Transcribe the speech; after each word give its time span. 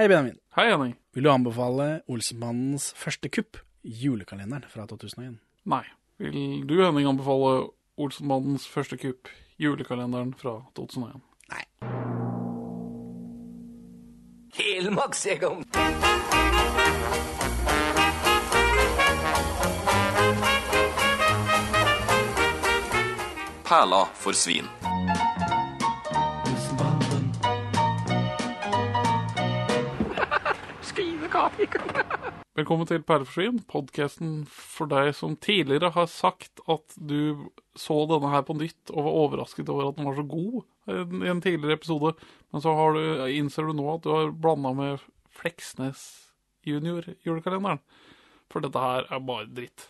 Hei, 0.00 0.08
Benjamin. 0.08 0.38
Hei, 0.56 0.70
Henning. 0.70 0.94
Vil 1.12 1.24
du 1.24 1.28
anbefale 1.28 2.00
Olsenmannens 2.08 2.86
første 2.96 3.28
kupp, 3.28 3.58
julekalenderen 3.84 4.64
fra 4.72 4.86
2001? 4.88 5.34
Nei. 5.68 5.82
Vil 6.16 6.64
du, 6.64 6.78
Henning, 6.80 7.04
anbefale 7.10 7.68
Olsenmannens 8.00 8.64
første 8.64 8.96
kupp, 8.96 9.28
julekalenderen 9.60 10.32
fra 10.40 10.62
2001? 10.72 11.20
Nei. 11.52 11.64
Helmaks, 14.56 15.26
jeg 15.26 15.44
om. 15.44 15.60
Perla 23.68 24.06
for 24.14 24.32
svin. 24.32 24.64
Velkommen 32.58 32.88
til 32.88 33.02
Perleforsvin, 33.06 33.60
podkasten 33.70 34.42
for 34.50 34.90
deg 34.90 35.12
som 35.16 35.36
tidligere 35.40 35.92
har 35.94 36.08
sagt 36.10 36.62
at 36.70 36.96
du 36.96 37.48
så 37.78 37.96
denne 38.10 38.30
her 38.32 38.44
på 38.46 38.56
nytt 38.58 38.92
og 38.92 39.06
var 39.06 39.18
overrasket 39.24 39.70
over 39.72 39.90
at 39.90 39.98
den 39.98 40.08
var 40.08 40.18
så 40.18 40.26
god 40.28 40.60
i 40.90 41.30
en 41.30 41.42
tidligere 41.42 41.78
episode, 41.78 42.14
men 42.50 42.64
så 42.64 42.74
du, 42.94 43.02
innser 43.30 43.68
du 43.68 43.74
nå 43.78 43.86
at 43.94 44.04
du 44.04 44.10
har 44.12 44.32
blanda 44.34 44.72
med 44.76 45.04
Fleksnes 45.40 46.02
junior-julekalenderen. 46.66 47.80
For 48.50 48.64
dette 48.64 48.82
her 48.82 49.06
er 49.08 49.22
bare 49.24 49.46
dritt. 49.54 49.86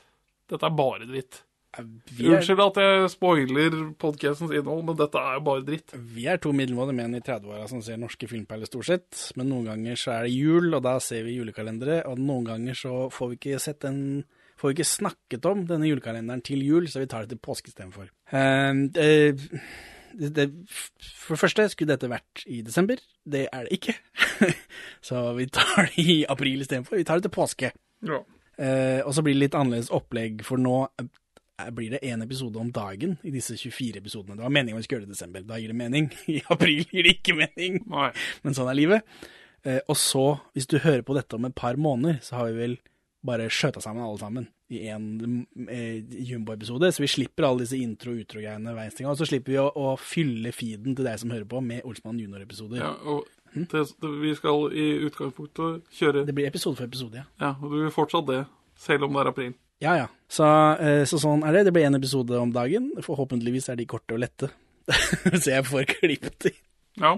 Dette 0.50 0.68
er 0.68 0.76
bare 0.76 1.08
dritt. 1.08 1.42
Vi 1.78 2.26
er, 2.26 2.34
Unnskyld 2.34 2.60
at 2.64 2.78
jeg 2.82 3.10
spoiler 3.12 3.74
podkastens 4.00 4.50
innhold, 4.50 4.82
men 4.88 4.96
dette 4.98 5.20
er 5.22 5.42
bare 5.46 5.62
dritt. 5.62 5.94
vi 5.94 6.24
er 6.26 6.40
to 6.42 6.50
middelmådige 6.56 6.98
menn 6.98 7.14
i 7.14 7.22
30-åra 7.22 7.68
som 7.70 7.82
ser 7.84 8.00
norske 8.00 8.26
filmperler 8.30 8.66
stort 8.66 8.88
sett, 8.88 9.20
men 9.38 9.52
noen 9.52 9.68
ganger 9.70 10.00
så 10.00 10.16
er 10.16 10.26
det 10.26 10.34
jul, 10.34 10.66
og 10.74 10.82
da 10.82 10.96
ser 11.04 11.22
vi 11.28 11.36
julekalendere, 11.36 12.00
og 12.10 12.18
noen 12.18 12.48
ganger 12.48 12.78
så 12.78 12.94
får 13.14 13.30
vi 13.32 13.40
ikke 13.40 13.62
sett 13.62 13.82
den 13.86 14.04
Får 14.60 14.68
vi 14.68 14.74
ikke 14.76 14.84
snakket 14.84 15.46
om 15.48 15.62
denne 15.64 15.88
julekalenderen 15.88 16.42
til 16.44 16.60
jul, 16.60 16.84
så 16.92 17.00
vi 17.00 17.06
tar 17.08 17.24
det 17.24 17.30
til 17.30 17.38
påske 17.40 17.70
istedenfor. 17.70 18.10
Uh, 18.28 18.90
det, 18.92 20.28
det, 20.36 20.44
for 20.68 21.32
det 21.32 21.40
første 21.40 21.64
skulle 21.72 21.94
dette 21.94 22.10
vært 22.10 22.42
i 22.44 22.60
desember. 22.66 23.00
Det 23.24 23.46
er 23.48 23.64
det 23.64 23.78
ikke. 23.78 23.94
så 25.08 25.30
vi 25.38 25.48
tar 25.48 25.88
det 25.88 26.04
i 26.04 26.18
april 26.28 26.60
istedenfor. 26.60 27.00
Vi 27.00 27.06
tar 27.08 27.22
det 27.22 27.30
til 27.30 27.34
påske. 27.38 27.72
Ja. 28.04 28.20
Eh, 28.60 29.00
og 29.06 29.14
så 29.16 29.24
blir 29.24 29.36
det 29.36 29.46
litt 29.46 29.56
annerledes 29.56 29.88
opplegg, 29.94 30.42
for 30.44 30.60
nå 30.60 30.82
blir 31.74 31.94
det 31.94 32.02
én 32.06 32.22
episode 32.24 32.60
om 32.60 32.70
dagen 32.74 33.16
i 33.26 33.32
disse 33.34 33.56
24 33.58 34.00
episodene. 34.00 34.38
Det 34.38 34.46
var 34.46 34.54
meningen 34.54 34.80
vi 34.80 34.86
skulle 34.86 35.00
gjøre 35.00 35.10
det 35.10 35.14
i 35.14 35.18
desember. 35.18 35.44
Da 35.48 35.58
gir 35.60 35.72
det 35.72 35.80
mening. 35.80 36.08
I 36.36 36.40
april 36.52 36.84
gir 36.86 37.06
det 37.06 37.18
ikke 37.18 37.36
mening. 37.38 37.82
Nei. 37.90 38.10
Men 38.44 38.56
sånn 38.56 38.70
er 38.70 38.78
livet. 38.78 39.18
Eh, 39.66 39.82
og 39.86 39.98
så, 40.00 40.24
hvis 40.56 40.68
du 40.70 40.78
hører 40.80 41.04
på 41.06 41.16
dette 41.16 41.36
om 41.36 41.48
et 41.48 41.56
par 41.56 41.76
måneder, 41.80 42.22
så 42.24 42.40
har 42.40 42.50
vi 42.50 42.62
vel 42.62 42.78
bare 43.26 43.50
skjøta 43.52 43.82
sammen 43.84 44.04
alle 44.06 44.20
sammen 44.20 44.46
i 44.70 44.84
én 44.88 45.06
eh, 45.68 45.98
jumbo-episode. 46.30 46.92
Så 46.94 47.02
vi 47.02 47.10
slipper 47.10 47.48
alle 47.48 47.64
disse 47.64 47.78
intro- 47.80 48.14
og 48.14 48.22
utro-greiene 48.22 48.72
hver 48.72 48.86
eneste 48.86 49.04
gang. 49.04 49.12
Og 49.12 49.20
så 49.20 49.28
slipper 49.28 49.52
vi 49.52 49.58
å, 49.60 49.66
å 49.68 49.96
fylle 50.00 50.54
feeden 50.56 50.96
til 50.96 51.08
deg 51.08 51.18
som 51.20 51.34
hører 51.34 51.48
på, 51.50 51.60
med 51.64 51.84
Olsmann 51.88 52.20
junior-episoder. 52.22 52.80
Ja, 52.80 52.94
og 53.04 53.26
det, 53.54 53.82
det, 54.00 54.12
vi 54.22 54.34
skal 54.38 54.70
i 54.70 54.86
utgangspunktet 55.08 55.90
kjøre 55.98 56.22
Det 56.28 56.36
blir 56.36 56.46
episode 56.46 56.78
for 56.78 56.86
episode, 56.86 57.18
ja. 57.18 57.26
Ja, 57.42 57.56
og 57.58 57.72
du 57.72 57.80
gjør 57.82 57.96
fortsatt 57.98 58.28
det, 58.30 58.44
selv 58.78 59.08
om 59.08 59.16
det 59.16 59.24
er 59.24 59.32
april. 59.32 59.56
Ja, 59.80 59.96
ja. 59.96 60.08
Så, 60.30 60.46
eh, 60.78 61.04
så 61.08 61.18
sånn 61.18 61.42
er 61.46 61.56
det. 61.56 61.66
Det 61.68 61.74
blir 61.74 61.88
én 61.88 61.96
episode 61.96 62.36
om 62.38 62.52
dagen. 62.54 62.90
Forhåpentligvis 63.02 63.70
er 63.72 63.78
de 63.80 63.86
korte 63.88 64.14
og 64.14 64.20
lette. 64.22 64.50
så 65.42 65.46
jeg 65.54 65.64
får 65.66 65.88
klippet 65.96 66.36
de. 66.46 66.52
Ja. 67.00 67.14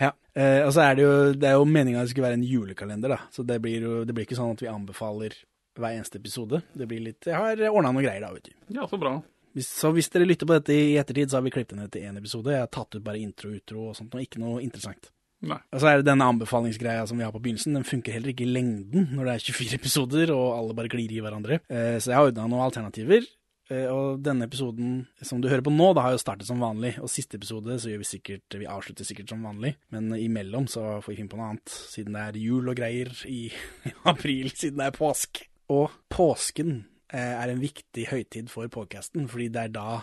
Ja. 0.00 0.10
Eh, 0.36 0.60
og 0.66 0.72
så 0.76 0.84
er 0.84 0.98
det 0.98 1.06
jo, 1.06 1.14
det 1.32 1.48
er 1.48 1.56
jo 1.56 1.64
meninga 1.68 2.02
det 2.04 2.12
skulle 2.12 2.28
være 2.28 2.38
en 2.40 2.46
julekalender, 2.46 3.16
da. 3.16 3.20
Så 3.32 3.44
det 3.48 3.58
blir 3.64 3.86
jo 3.88 4.02
det 4.08 4.14
blir 4.16 4.28
ikke 4.28 4.38
sånn 4.38 4.54
at 4.56 4.64
vi 4.64 4.70
anbefaler 4.70 5.36
hver 5.78 5.96
eneste 5.96 6.20
episode. 6.20 6.60
Det 6.76 6.88
blir 6.88 7.00
litt 7.06 7.28
Jeg 7.30 7.38
har 7.38 7.64
ordna 7.70 7.94
noen 7.94 8.04
greier, 8.04 8.20
da, 8.24 8.32
vet 8.36 8.50
du. 8.50 8.56
ja, 8.76 8.86
så 8.88 9.00
bra. 9.00 9.16
Så 9.60 9.90
hvis 9.92 10.08
dere 10.12 10.24
lytter 10.28 10.48
på 10.48 10.56
dette 10.56 10.76
i 10.76 10.94
ettertid, 11.00 11.28
så 11.28 11.38
har 11.38 11.44
vi 11.44 11.52
klippet 11.52 11.76
ned 11.76 11.90
til 11.92 12.04
én 12.08 12.16
episode. 12.20 12.52
Jeg 12.52 12.64
har 12.64 12.70
tatt 12.72 12.96
ut 12.96 13.04
bare 13.04 13.20
intro 13.20 13.50
og 13.50 13.58
utro 13.60 13.88
og 13.90 13.96
sånt, 13.98 14.14
og 14.16 14.24
ikke 14.24 14.40
noe 14.40 14.62
interessant. 14.64 15.10
Nei. 15.42 15.58
Så 15.74 15.88
er 15.90 16.00
det 16.00 16.06
denne 16.06 16.26
anbefalingsgreia 16.30 17.04
som 17.08 17.18
vi 17.18 17.26
har 17.26 17.34
på 17.34 17.40
begynnelsen. 17.42 17.74
Den 17.74 17.86
funker 17.86 18.14
heller 18.14 18.32
ikke 18.32 18.46
i 18.46 18.52
lengden 18.52 19.08
når 19.16 19.26
det 19.28 19.34
er 19.34 19.46
24 19.50 19.78
episoder 19.80 20.34
og 20.34 20.48
alle 20.56 20.76
bare 20.78 20.92
glir 20.92 21.12
i 21.12 21.22
hverandre. 21.22 21.62
Eh, 21.66 21.96
så 21.98 22.12
jeg 22.12 22.18
har 22.18 22.30
ordna 22.30 22.46
noen 22.46 22.66
alternativer. 22.68 23.26
Eh, 23.72 23.88
og 23.90 24.22
denne 24.22 24.46
episoden 24.46 25.00
som 25.24 25.42
du 25.42 25.48
hører 25.50 25.64
på 25.66 25.72
nå, 25.74 25.90
da 25.96 26.06
har 26.06 26.14
jo 26.14 26.22
startet 26.22 26.48
som 26.48 26.62
vanlig. 26.62 26.94
Og 27.02 27.10
siste 27.10 27.40
episode 27.40 27.78
så 27.82 27.90
gjør 27.90 28.04
vi 28.04 28.10
sikkert 28.12 28.58
Vi 28.60 28.70
avslutter 28.70 29.08
sikkert 29.08 29.34
som 29.34 29.42
vanlig. 29.46 29.74
Men 29.94 30.12
imellom 30.18 30.68
så 30.70 31.00
får 31.02 31.14
vi 31.14 31.18
finne 31.22 31.34
på 31.34 31.40
noe 31.40 31.50
annet. 31.54 31.74
Siden 31.90 32.18
det 32.18 32.24
er 32.28 32.40
jul 32.42 32.70
og 32.70 32.78
greier 32.78 33.12
i 33.30 33.42
april, 34.14 34.54
siden 34.54 34.82
det 34.82 34.90
er 34.90 34.96
påsk. 34.98 35.44
Og 35.72 35.90
påsken 36.12 36.82
eh, 37.10 37.34
er 37.34 37.50
en 37.50 37.62
viktig 37.62 38.08
høytid 38.12 38.50
for 38.52 38.70
podkasten, 38.72 39.26
fordi 39.30 39.50
det 39.54 39.66
er 39.66 39.76
da 39.76 40.00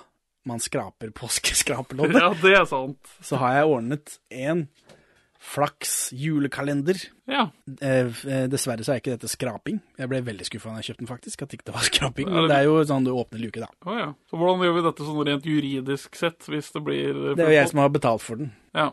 man 0.49 0.61
skraper 0.63 1.11
påskeskrapeloddet. 1.15 2.21
Ja, 2.23 2.31
det 2.41 2.55
er 2.57 2.65
sant. 2.69 3.11
Så 3.21 3.39
har 3.41 3.59
jeg 3.59 3.69
ordnet 3.69 4.15
en 4.33 4.67
Flaks 5.39 6.11
julekalender. 6.13 6.97
Ja. 7.29 7.45
Eh, 7.81 8.09
eh, 8.27 8.47
dessverre 8.51 8.83
så 8.83 8.91
er 8.93 8.99
ikke 8.99 9.13
dette 9.15 9.29
skraping. 9.31 9.79
Jeg 9.97 10.09
ble 10.11 10.19
veldig 10.27 10.45
skuffa 10.49 10.73
da 10.73 10.81
jeg 10.81 10.89
kjøpte 10.91 11.03
den, 11.05 11.09
faktisk. 11.13 11.41
At 11.45 11.53
ikke 11.55 11.69
det 11.69 11.75
var 11.77 11.85
skraping. 11.89 12.27
Men 12.29 12.41
det- 12.43 12.49
det 12.51 12.57
er 12.57 12.63
jo 12.67 12.81
sånn 12.89 13.05
du 13.07 13.11
åpner 13.15 13.39
luke, 13.45 13.59
da. 13.63 13.69
Oh, 13.87 13.95
ja. 13.97 14.09
Så 14.29 14.35
hvordan 14.37 14.59
gjør 14.67 14.75
vi 14.75 14.83
dette 14.89 15.07
sånn 15.07 15.21
rent 15.29 15.47
juridisk 15.47 16.15
sett, 16.19 16.39
hvis 16.51 16.71
det 16.75 16.83
blir 16.83 17.13
Det 17.35 17.45
er 17.45 17.53
jo 17.53 17.59
jeg 17.61 17.69
som 17.71 17.79
har 17.79 17.89
betalt 17.89 18.21
for 18.21 18.35
den. 18.35 18.51
Ja. 18.75 18.91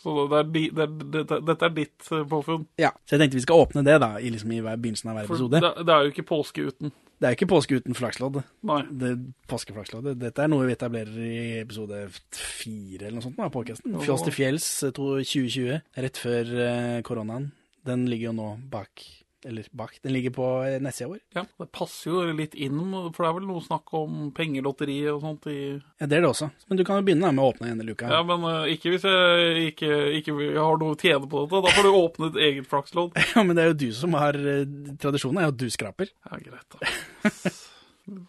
Så 0.00 0.14
det 0.30 0.38
er 0.38 0.48
di, 0.48 0.62
det 0.72 0.84
er, 0.86 0.92
det, 1.02 1.22
det, 1.28 1.38
dette 1.44 1.66
er 1.68 1.76
ditt 1.76 2.06
eh, 2.08 2.24
påfunn. 2.30 2.66
Ja, 2.80 2.94
Så 3.04 3.16
jeg 3.16 3.24
tenkte 3.24 3.36
vi 3.36 3.44
skal 3.44 3.62
åpne 3.66 3.84
det 3.84 3.98
da, 4.00 4.14
i, 4.16 4.30
liksom, 4.32 4.52
i 4.56 4.60
begynnelsen 4.64 5.12
av 5.12 5.18
hver 5.18 5.28
episode. 5.28 5.60
det, 5.60 5.72
det 5.84 5.94
er 5.96 6.06
jo 6.06 6.14
ikke 6.14 6.26
påske 6.30 6.64
uten. 6.70 6.94
Det 7.20 7.28
er 7.28 7.34
jo 7.34 7.36
ikke 7.36 7.50
påske 7.50 7.76
uten 7.76 7.96
flakslodd. 7.98 8.38
Nei. 8.64 8.80
Det 8.96 9.10
påskeflaksloddet. 9.50 10.16
Dette 10.22 10.40
er 10.40 10.48
noe 10.48 10.64
vi 10.64 10.72
etablerer 10.72 11.18
i 11.20 11.40
episode 11.60 11.98
fire 12.32 13.10
eller 13.10 13.18
noe 13.18 13.26
sånt 13.26 13.42
av 13.44 13.52
podkasten. 13.52 13.98
Fjols 14.06 14.24
til 14.24 14.36
fjells 14.38 14.68
eh, 14.88 14.94
2020, 14.96 15.82
rett 16.06 16.20
før 16.24 16.54
eh, 16.64 17.00
koronaen. 17.04 17.50
Den 17.84 18.08
ligger 18.08 18.30
jo 18.30 18.38
nå 18.40 18.48
bak 18.72 19.04
Eller 19.44 19.64
bak. 19.72 19.98
Den 20.02 20.12
ligger 20.12 20.30
på 20.36 20.46
nettsida 20.84 21.08
vår. 21.08 21.20
Ja, 21.34 21.44
det 21.58 21.66
passer 21.72 22.10
jo 22.10 22.24
litt 22.36 22.54
inn, 22.54 22.80
for 23.14 23.24
det 23.24 23.28
er 23.30 23.36
vel 23.38 23.46
noe 23.48 23.62
snakk 23.64 23.92
om 23.96 24.18
pengelotteri 24.36 24.98
og 25.12 25.22
sånt 25.24 25.48
i 25.48 25.58
Ja, 25.72 26.04
det 26.04 26.18
er 26.18 26.26
det 26.26 26.28
også. 26.28 26.50
Men 26.68 26.80
du 26.80 26.84
kan 26.84 27.00
jo 27.00 27.06
begynne 27.08 27.30
med 27.32 27.44
å 27.44 27.48
åpne 27.54 27.70
denne 27.72 27.86
luka. 27.88 28.10
Ja, 28.12 28.20
men 28.26 28.44
uh, 28.44 28.68
ikke 28.68 28.92
hvis 28.92 29.06
jeg 29.08 29.64
ikke, 29.72 29.90
ikke 30.20 30.36
har 30.58 30.80
noe 30.82 30.92
å 30.92 31.00
tjene 31.00 31.24
på 31.24 31.46
dette. 31.46 31.62
Da 31.64 31.74
får 31.78 31.88
du 31.88 31.98
åpne 32.02 32.30
et 32.32 32.40
eget 32.50 32.70
flakslodd. 32.70 33.16
Ja, 33.30 33.44
men 33.46 33.56
det 33.56 33.62
er 33.62 33.70
jo 33.70 33.78
du 33.78 33.90
som 33.94 34.14
har 34.18 34.34
eh, 34.34 34.64
Tradisjonen 35.00 35.38
er 35.40 35.46
jo 35.46 35.52
at 35.54 35.60
du 35.60 35.68
skraper. 35.72 36.10
Ja, 36.26 36.40
greit, 36.42 36.74
da. 36.74 37.52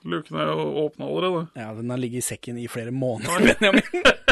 Luken 0.05 0.37
er 0.39 0.51
jo 0.51 0.67
åpna 0.85 1.07
allerede. 1.09 1.45
Ja, 1.57 1.71
den 1.73 1.89
har 1.89 1.99
ligget 1.99 2.21
i 2.21 2.27
sekken 2.31 2.59
i 2.61 2.67
flere 2.71 2.93
måneder, 2.93 3.57
Benjamin. 3.57 4.05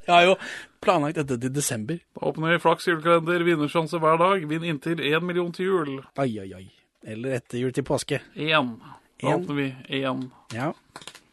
Jeg 0.06 0.12
har 0.14 0.24
jo 0.26 0.34
planlagt 0.82 1.18
dette 1.20 1.36
til 1.42 1.52
desember. 1.54 1.98
Da 2.16 2.26
åpner 2.30 2.54
vi 2.54 2.60
Flaks 2.62 2.88
julekalender, 2.88 3.44
vinnersjanse 3.46 4.00
hver 4.00 4.18
dag. 4.20 4.44
Vinn 4.50 4.64
inntil 4.72 5.02
én 5.04 5.24
million 5.26 5.52
til 5.54 5.68
jul. 5.68 5.90
Oi, 6.18 6.30
oi, 6.42 6.48
oi. 6.56 6.64
Eller 7.04 7.38
etter 7.38 7.60
jul 7.60 7.72
til 7.76 7.84
påske. 7.86 8.20
Én. 8.36 8.74
Da 9.20 9.34
åpner 9.36 9.56
vi 9.58 9.66
én. 10.00 10.22
Ja. 10.56 10.70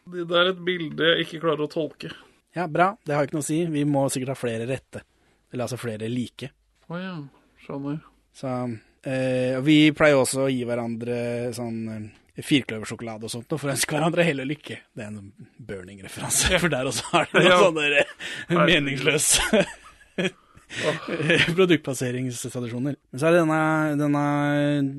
Det 0.08 0.24
er 0.40 0.50
et 0.52 0.60
bilde 0.64 1.10
jeg 1.12 1.24
ikke 1.26 1.40
klarer 1.46 1.66
å 1.66 1.70
tolke. 1.72 2.12
ja, 2.56 2.66
bra. 2.68 2.90
Det 3.04 3.14
har 3.16 3.26
ikke 3.26 3.36
noe 3.38 3.44
å 3.44 3.48
si. 3.48 3.58
Vi 3.72 3.84
må 3.88 4.06
sikkert 4.12 4.32
ha 4.34 4.38
flere 4.40 4.68
rette. 4.68 5.02
Eller 5.52 5.64
altså 5.66 5.76
flere 5.80 6.08
like. 6.12 6.50
Å 6.88 7.00
ja, 7.00 7.14
skjønner. 7.64 7.98
Så 8.36 8.52
eh, 9.04 9.58
Vi 9.64 9.76
pleier 9.96 10.20
også 10.20 10.46
å 10.46 10.50
gi 10.52 10.62
hverandre 10.68 11.18
sånn 11.56 11.78
eh, 11.92 12.08
firkløversjokolade 12.44 13.24
og 13.26 13.32
sånt, 13.32 13.50
og 13.52 13.58
for 13.60 13.70
å 13.70 13.74
ønske 13.74 13.94
hverandre 13.96 14.24
hell 14.26 14.40
og 14.44 14.48
lykke. 14.50 14.76
Det 14.94 15.04
er 15.04 15.08
en 15.10 15.32
burning-referanse, 15.68 16.58
for 16.62 16.68
der 16.72 16.86
også 16.90 17.04
har 17.12 17.28
det 17.32 17.42
noe 17.42 17.48
Ja. 17.50 17.58
sånne 17.64 18.66
meningsløse 18.68 19.64
produktplasseringstradisjoner. 21.56 22.96
Men 23.10 23.20
så 23.20 23.28
er 23.28 23.36
det 23.36 23.42
denne, 23.44 23.60
denne 24.00 24.24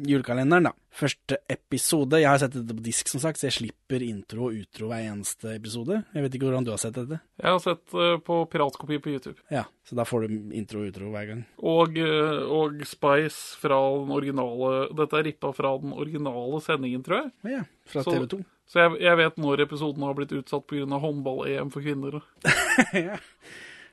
julekalenderen, 0.10 0.70
da. 0.70 0.74
Første 1.00 1.38
episode. 1.48 2.20
Jeg 2.20 2.28
har 2.28 2.40
sett 2.42 2.56
dette 2.58 2.76
på 2.76 2.84
disk, 2.84 3.08
som 3.08 3.22
sagt, 3.24 3.40
så 3.40 3.48
jeg 3.48 3.56
slipper 3.56 4.04
intro 4.04 4.50
og 4.50 4.58
utro 4.60 4.90
hver 4.90 5.06
eneste 5.08 5.54
episode. 5.54 6.02
Jeg 6.12 6.26
vet 6.26 6.36
ikke 6.36 6.50
hvordan 6.50 6.68
du 6.68 6.74
har 6.74 6.82
sett 6.82 6.98
dette? 6.98 7.22
Jeg 7.40 7.54
har 7.56 7.62
sett 7.64 7.86
det 7.94 8.10
på 8.28 8.42
piratkopi 8.52 9.00
på 9.00 9.14
YouTube. 9.14 9.38
Ja, 9.54 9.64
så 9.88 9.96
da 9.96 10.04
får 10.08 10.28
du 10.28 10.54
intro 10.60 10.84
og 10.84 10.92
utro 10.92 11.12
hver 11.14 11.30
gang. 11.32 11.46
Og, 11.64 11.96
eh, 12.04 12.42
og 12.60 12.84
Spice 12.90 13.56
fra 13.62 13.80
den 13.96 14.12
originale 14.16 14.90
Dette 15.00 15.22
er 15.22 15.28
rippa 15.30 15.54
fra 15.56 15.72
den 15.80 15.96
originale 15.96 16.60
sendingen, 16.66 17.06
tror 17.06 17.22
jeg. 17.22 17.56
Ja, 17.56 17.64
fra 17.88 18.04
TV 18.04 18.28
2. 18.36 18.44
Så 18.70 18.84
jeg, 18.84 19.00
jeg 19.08 19.18
vet 19.24 19.40
når 19.42 19.64
episoden 19.66 20.04
har 20.06 20.20
blitt 20.20 20.36
utsatt 20.36 20.68
pga. 20.70 21.00
håndball-EM 21.02 21.72
for 21.74 21.86
kvinner. 21.86 22.20
ja. 23.08 23.16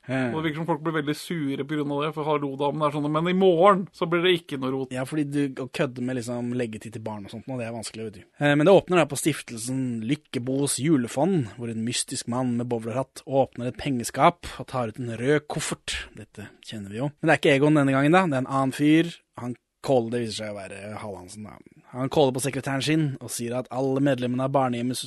Eh. 0.06 0.31
Og 0.31 0.38
det 0.38 0.50
virker 0.50 0.62
som 0.62 0.69
folk 0.69 0.82
blir 0.87 0.94
veldig 1.00 1.17
sure 1.19 1.67
pga. 1.67 1.85
det, 1.85 2.12
for 2.14 2.29
hallo-damen 2.29 2.85
er 2.87 2.94
sånn 2.94 3.11
Men 3.11 3.29
i 3.31 3.35
morgen 3.37 3.87
så 3.93 4.06
blir 4.11 4.23
det 4.23 4.35
ikke 4.41 4.58
noe 4.62 4.70
rot. 4.75 4.94
Ja, 4.94 5.05
fordi 5.08 5.25
du 5.26 5.62
å 5.64 5.69
kødde 5.69 6.05
med 6.05 6.20
liksom 6.20 6.53
leggetid 6.55 6.94
til 6.97 7.03
barn 7.03 7.26
og 7.26 7.35
sånt 7.35 7.49
og 7.50 7.58
det 7.61 7.67
er 7.67 7.75
vanskelig, 7.75 8.06
vet 8.08 8.19
du. 8.20 8.23
Eh, 8.38 8.55
Men 8.55 8.67
det 8.67 8.75
åpner 8.75 9.03
da 9.03 9.06
på 9.11 9.19
stiftelsen 9.19 9.82
Lykkebos 10.06 10.79
julefond, 10.82 11.53
hvor 11.56 11.70
en 11.73 11.85
mystisk 11.87 12.29
mann 12.32 12.56
med 12.56 12.69
bowlerhatt 12.70 13.23
åpner 13.26 13.70
et 13.70 13.79
pengeskap 13.81 14.47
og 14.61 14.67
tar 14.70 14.88
ut 14.93 14.99
en 15.03 15.17
rød 15.19 15.47
koffert. 15.50 16.09
Dette 16.17 16.50
kjenner 16.67 16.91
vi 16.91 17.02
jo. 17.02 17.11
Men 17.20 17.29
det 17.29 17.37
er 17.37 17.43
ikke 17.43 17.55
Egon 17.56 17.79
denne 17.79 17.94
gangen, 17.94 18.14
da. 18.14 18.26
Det 18.26 18.38
er 18.38 18.44
en 18.44 18.55
annen 18.61 18.76
fyr. 18.76 19.14
Han 19.43 19.56
caller, 19.87 20.11
det 20.17 20.25
viser 20.25 20.43
seg 20.44 20.55
å 20.55 20.59
være 20.59 20.97
Hallandsen, 21.02 21.47
da. 21.47 21.82
Han 21.97 22.11
caller 22.12 22.35
på 22.35 22.43
sekretæren 22.43 22.82
sin 22.85 23.05
og 23.23 23.31
sier 23.32 23.55
at 23.59 23.70
alle 23.75 24.02
medlemmene 24.05 24.49
av 24.49 24.55
barnehjemmet 24.56 24.99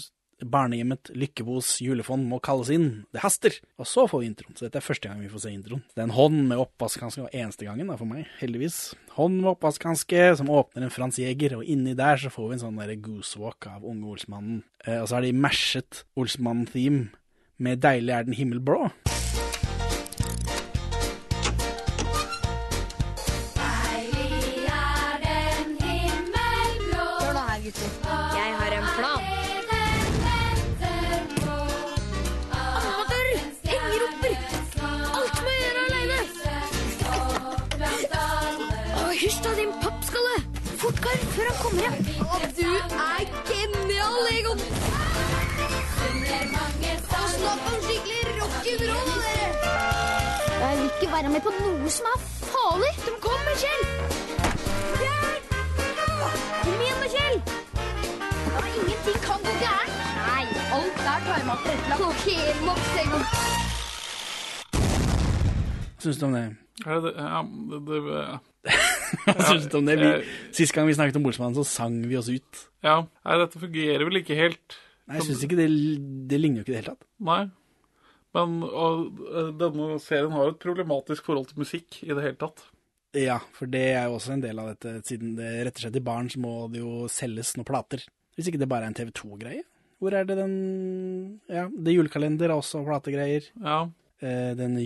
Barnehjemmet 0.45 1.11
Lykkebos 1.15 1.77
julefond 1.83 2.27
må 2.29 2.39
kalles 2.43 2.71
inn. 2.73 2.87
Det 3.13 3.23
haster! 3.23 3.57
Og 3.79 3.87
så 3.89 4.05
får 4.09 4.23
vi 4.23 4.29
introen. 4.31 4.55
Så 4.57 4.67
dette 4.67 4.79
er 4.81 4.85
første 4.85 5.09
gang 5.09 5.21
vi 5.23 5.31
får 5.31 5.45
se 5.45 5.53
introen. 5.53 5.83
Det 5.93 6.03
er 6.03 6.07
en 6.07 6.15
hånd 6.15 6.41
med 6.51 6.61
oppvaskhanske, 6.61 7.27
og 7.27 7.35
eneste 7.35 7.67
gangen 7.67 7.91
da 7.91 7.97
for 7.99 8.09
meg, 8.09 8.27
heldigvis. 8.39 8.79
Hånd 9.17 9.41
med 9.41 9.53
oppvaskhanske 9.53 10.25
som 10.39 10.51
åpner 10.53 10.87
en 10.87 10.93
Frans 10.93 11.19
Jæger, 11.21 11.59
og 11.59 11.67
inni 11.67 11.95
der 11.99 12.21
så 12.21 12.31
får 12.33 12.49
vi 12.49 12.59
en 12.59 12.65
sånn 12.67 12.81
der 12.81 12.95
goosewalk 13.03 13.69
av 13.71 13.87
unge 13.87 14.13
Olsmannen. 14.15 14.63
Eh, 14.85 15.01
og 15.01 15.09
så 15.09 15.19
har 15.19 15.27
de 15.27 15.35
mashet 15.35 16.03
Olsmannen-theme 16.19 17.09
med 17.59 17.81
Deilig 17.83 18.15
er 18.15 18.29
den 18.29 18.37
himmel 18.39 18.63
blå. 18.63 18.87
Han 41.69 41.77
kommer 41.77 42.49
du 42.57 42.65
er 42.65 43.21
genial, 43.49 44.23
Egon! 44.37 44.59
Snakk 47.33 47.61
om 47.69 47.81
skikkelig 47.85 48.21
rock'n'roll, 48.39 49.11
dere! 49.23 49.47
Jeg 50.61 50.77
vil 50.77 50.85
ikke 50.85 51.09
være 51.13 51.29
med 51.29 51.41
på 51.45 51.51
noe 51.59 51.89
som 51.93 52.05
er 52.13 52.19
farlig. 52.53 52.91
De 53.05 53.13
kommer, 53.25 53.53
Kjell! 53.61 53.85
Hjelp! 55.03 55.45
Kom 56.63 56.81
igjen, 56.81 56.99
da, 57.03 57.07
Kjell! 57.15 57.37
Ja, 58.49 58.59
ingenting 58.79 59.19
kan 59.27 59.39
gå 59.45 59.53
gærent. 59.61 59.95
Nei, 60.25 60.43
alt 60.79 60.97
er 61.13 61.19
timet 61.27 61.59
tilrettelagt. 61.67 62.19
Egon. 63.03 63.23
Hva 65.93 66.01
syns 66.01 66.17
du 66.17 66.25
om 66.31 66.33
det? 66.39 66.47
Det, 66.79 67.13
ja, 67.13 67.43
det, 67.45 67.85
det, 67.91 68.01
det? 68.09 68.98
Vi, 69.29 69.95
jeg- 69.95 70.25
sist 70.55 70.73
gang 70.75 70.87
vi 70.89 70.93
snakket 70.97 71.17
om 71.19 71.23
Bolsmannen, 71.25 71.55
så 71.57 71.65
sang 71.67 71.99
vi 72.07 72.17
oss 72.19 72.29
ut. 72.29 72.65
ja, 72.85 73.01
nei, 73.25 73.37
dette 73.41 73.59
fungerer 73.61 74.05
vel 74.07 74.21
ikke 74.21 74.37
helt. 74.39 74.77
Nei, 75.09 75.17
jeg 75.19 75.25
syns 75.29 75.43
ikke 75.47 75.57
det, 75.57 75.69
det 76.29 76.39
ligner 76.39 76.61
jo 76.61 76.65
ikke 76.67 76.73
i 76.73 76.75
det 76.75 76.81
hele 76.83 76.93
tatt. 76.95 77.07
Nei. 77.25 77.39
Men 78.37 78.59
og, 78.67 79.23
eh, 79.25 79.47
denne 79.57 79.95
serien 80.03 80.31
har 80.35 80.51
et 80.51 80.59
problematisk 80.61 81.25
forhold 81.25 81.47
til 81.49 81.63
musikk 81.63 82.03
i 82.05 82.11
det 82.13 82.21
hele 82.27 82.37
tatt. 82.37 82.61
Ja, 83.17 83.39
for 83.57 83.65
det 83.65 83.81
er 83.95 84.03
jo 84.05 84.19
også 84.19 84.35
en 84.35 84.43
del 84.43 84.59
av 84.61 84.67
dette. 84.75 84.99
Siden 85.09 85.31
det 85.39 85.49
retter 85.65 85.87
seg 85.87 85.95
til 85.95 86.03
barn, 86.05 86.29
så 86.29 86.37
må 86.43 86.51
det 86.69 86.83
jo 86.83 87.07
selges 87.09 87.55
noen 87.57 87.65
plater. 87.65 88.03
Hvis 88.37 88.51
ikke 88.51 88.59
det 88.61 88.69
bare 88.69 88.85
er 88.85 88.91
en 88.93 88.99
TV 88.99 89.09
2-greie. 89.17 89.63
Hvor 89.99 90.13
er 90.15 90.27
det 90.29 90.37
den 90.37 90.53
Ja, 91.49 91.65
det 91.73 91.95
julekalender 91.97 92.51
er 92.51 92.59
også 92.61 92.83
plategreier. 92.85 93.49
Ja. 93.65 93.79
Eh, 94.21 94.53
den 94.55 94.77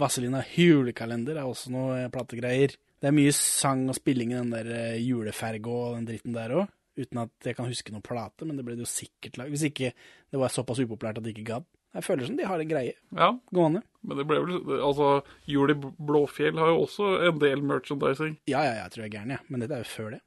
Vazelina 0.00 0.42
julekalender 0.50 1.38
er 1.38 1.46
også 1.46 1.70
noe 1.72 2.08
plategreier. 2.12 2.74
Det 3.04 3.10
er 3.10 3.16
mye 3.18 3.32
sang 3.36 3.82
og 3.92 3.96
spilling 3.98 4.30
i 4.32 4.38
den 4.38 4.52
der 4.54 4.68
eh, 4.72 5.02
juleferga 5.04 5.68
og 5.68 5.96
den 5.98 6.06
dritten 6.08 6.32
der 6.32 6.54
òg. 6.56 6.70
Uten 6.96 7.18
at 7.20 7.48
jeg 7.50 7.58
kan 7.58 7.68
huske 7.68 7.92
noen 7.92 8.04
plate, 8.06 8.46
men 8.48 8.56
det 8.56 8.64
ble 8.64 8.78
det 8.78 8.86
jo 8.86 8.88
sikkert 8.88 9.36
lag. 9.36 9.50
Hvis 9.52 9.66
ikke 9.68 9.90
det 9.92 10.40
var 10.40 10.52
såpass 10.54 10.80
upopulært 10.80 11.20
at 11.20 11.26
de 11.26 11.34
ikke 11.34 11.44
gadd. 11.50 11.66
Jeg 11.98 12.06
føler 12.06 12.30
som 12.30 12.38
de 12.38 12.46
har 12.48 12.62
en 12.62 12.70
greie 12.70 12.94
ja. 12.94 13.28
gående. 13.52 13.84
Men 14.08 14.22
det 14.22 14.24
ble 14.30 14.40
vel 14.40 14.80
Altså, 14.80 15.10
Jul 15.50 15.74
i 15.74 15.76
Blåfjell 15.76 16.56
har 16.58 16.72
jo 16.72 16.86
også 16.86 17.10
en 17.28 17.44
del 17.44 17.60
merchandising. 17.66 18.38
Ja, 18.48 18.64
ja, 18.64 18.72
jeg 18.80 18.94
tror 18.94 19.04
jeg 19.04 19.10
er 19.12 19.16
gæren, 19.18 19.36
jeg. 19.36 19.46
Men 19.52 19.66
dette 19.66 19.76
er 19.76 19.84
jo 19.84 19.90
før 19.92 20.10
det. 20.16 20.22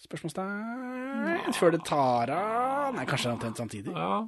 Spørsmålstegn 0.00 1.52
Før 1.60 1.76
det 1.76 1.84
tar 1.84 2.32
av 2.32 2.96
Nei, 2.96 3.04
kanskje 3.04 3.34
omtrent 3.34 3.60
samtidig. 3.60 3.92
Ja. 3.92 4.22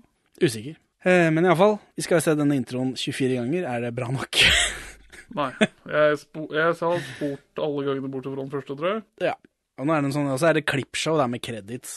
Usikker. 0.44 0.76
Eh, 1.08 1.30
men 1.32 1.48
iallfall, 1.48 1.78
vi 1.96 2.04
skal 2.04 2.20
se 2.20 2.36
denne 2.36 2.60
introen 2.60 2.92
24 3.00 3.40
ganger. 3.40 3.64
Er 3.72 3.88
det 3.88 3.96
bra 3.96 4.12
nok? 4.12 4.44
Nei. 5.36 5.50
Jeg, 5.88 6.18
spo, 6.20 6.46
jeg 6.52 6.62
har 6.68 6.74
spurt 7.06 7.62
alle 7.64 7.84
gangene 7.88 8.10
bortsett 8.12 8.34
fra 8.34 8.42
den 8.44 8.52
første, 8.52 8.76
tror 8.78 8.90
jeg. 8.94 9.02
ja. 9.28 9.34
Og 9.80 9.86
nå 9.88 9.94
er 9.96 10.02
det 10.04 10.10
en 10.10 10.14
sånn, 10.14 10.26
og 10.28 10.36
så 10.38 10.50
er 10.50 10.58
det 10.58 10.66
klippshow 10.68 11.16
der 11.16 11.30
med 11.32 11.40
credits 11.42 11.94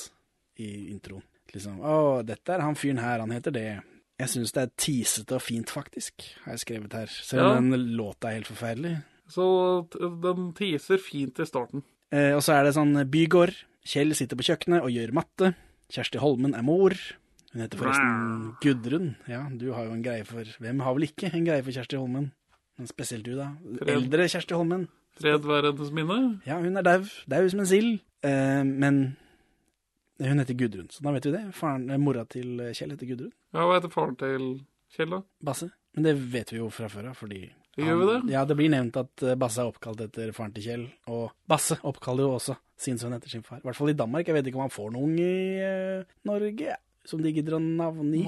i 0.63 0.69
introen. 0.93 1.21
Liksom, 1.51 1.81
å, 1.83 1.95
dette 2.25 2.53
er 2.55 2.63
han 2.63 2.77
fyren 2.79 3.01
her, 3.03 3.19
han 3.21 3.33
heter 3.35 3.51
det. 3.53 3.65
Jeg 4.19 4.31
syns 4.31 4.53
det 4.55 4.61
er 4.63 4.71
teasete 4.79 5.35
og 5.35 5.43
fint, 5.43 5.69
faktisk, 5.75 6.23
har 6.45 6.55
jeg 6.55 6.63
skrevet 6.63 6.95
her. 6.95 7.11
Selv 7.11 7.49
om 7.49 7.51
Ja. 7.51 7.75
den 7.75 7.97
låta 7.99 8.29
er 8.31 8.37
helt 8.39 8.47
forferdelig. 8.47 8.93
Så 9.27 9.43
den 10.23 10.47
teaser 10.55 10.97
fint 11.03 11.39
i 11.43 11.45
starten. 11.49 11.83
Eh, 12.15 12.31
og 12.37 12.41
så 12.47 12.55
er 12.55 12.63
det 12.69 12.73
sånn 12.79 12.95
bygård. 13.11 13.53
Kjell 13.85 14.15
sitter 14.15 14.39
på 14.39 14.47
kjøkkenet 14.47 14.81
og 14.81 14.89
gjør 14.95 15.11
matte. 15.19 15.51
Kjersti 15.91 16.17
Holmen 16.23 16.55
er 16.55 16.63
mor. 16.65 16.95
Hun 17.51 17.61
heter 17.61 17.77
forresten 17.77 18.55
Gudrun. 18.63 19.11
Ja, 19.27 19.43
du 19.51 19.67
har 19.75 19.85
jo 19.85 19.91
en 19.95 20.01
greie 20.03 20.25
for 20.27 20.43
Hvem 20.63 20.81
har 20.83 20.95
vel 20.97 21.09
ikke 21.11 21.29
en 21.33 21.45
greie 21.45 21.61
for 21.63 21.71
Kjersti 21.75 21.99
Holmen? 21.99 22.31
Men 22.79 22.89
spesielt 22.91 23.25
du, 23.27 23.33
da. 23.39 23.51
Fred. 23.79 23.91
Eldre 23.95 24.29
Kjersti 24.31 24.57
Holmen. 24.57 24.87
Fred 25.15 25.47
være 25.47 25.71
hennes 25.71 25.93
minne. 25.95 26.19
Ja, 26.47 26.59
hun 26.59 26.79
er 26.79 26.85
dau. 26.85 27.05
Dau 27.31 27.43
som 27.51 27.63
en 27.63 27.69
sild. 27.69 27.99
Eh, 28.25 28.63
men 28.67 29.03
hun 30.19 30.41
heter 30.41 30.57
Gudrun, 30.59 30.89
så 30.91 31.03
da 31.05 31.13
vet 31.15 31.27
vi 31.29 31.35
det. 31.35 31.43
Faren, 31.55 31.89
eh, 31.89 32.01
mora 32.01 32.25
til 32.27 32.57
Kjell 32.75 32.95
heter 32.95 33.11
Gudrun. 33.13 33.35
Ja, 33.55 33.63
hva 33.63 33.79
heter 33.79 33.93
faren 33.93 34.17
til 34.19 34.49
Kjell, 34.95 35.13
da? 35.15 35.21
Basse. 35.43 35.69
Men 35.95 36.09
det 36.09 36.17
vet 36.33 36.51
vi 36.51 36.59
jo 36.59 36.67
fra 36.73 36.89
før 36.91 37.13
av, 37.13 37.19
fordi 37.19 37.45
Gjør 37.75 37.97
vi 37.99 38.05
det? 38.07 38.19
Ja, 38.31 38.45
det 38.47 38.55
blir 38.55 38.71
nevnt 38.71 38.95
at 38.99 39.23
eh, 39.23 39.35
Basse 39.39 39.59
er 39.59 39.67
oppkalt 39.67 39.99
etter 40.05 40.31
faren 40.35 40.53
til 40.55 40.63
Kjell, 40.63 40.85
og 41.11 41.33
Basse 41.47 41.75
oppkaller 41.83 42.23
jo 42.23 42.37
også 42.37 42.55
sin 42.79 42.99
sønn 42.99 43.15
etter 43.17 43.31
sin 43.31 43.43
far. 43.43 43.59
I 43.59 43.67
hvert 43.67 43.79
fall 43.79 43.91
i 43.91 43.97
Danmark. 43.99 44.27
Jeg 44.27 44.37
vet 44.37 44.47
ikke 44.47 44.59
om 44.61 44.65
han 44.65 44.73
får 44.73 44.93
noen 44.95 45.15
i 45.19 45.35
uh, 45.63 46.15
Norge 46.27 46.77
som 47.07 47.21
de 47.23 47.33
gidder 47.35 47.57
å 47.57 47.61
navngi. 47.63 48.23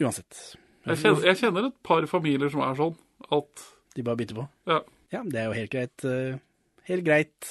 Uansett. 0.00 0.40
Jeg 0.84 1.00
kjenner, 1.00 1.26
jeg 1.28 1.40
kjenner 1.40 1.68
et 1.68 1.76
par 1.86 2.04
familier 2.08 2.52
som 2.52 2.64
er 2.64 2.76
sånn 2.76 2.96
at 3.32 3.64
De 3.94 4.02
bare 4.02 4.18
bytter 4.18 4.34
på. 4.40 4.48
Ja. 4.66 4.80
Ja, 5.14 5.20
det 5.22 5.38
er 5.38 5.44
jo 5.46 5.54
helt 5.54 5.70
greit. 5.70 6.04
eh, 6.04 6.38
helt 6.88 7.04
greit. 7.06 7.50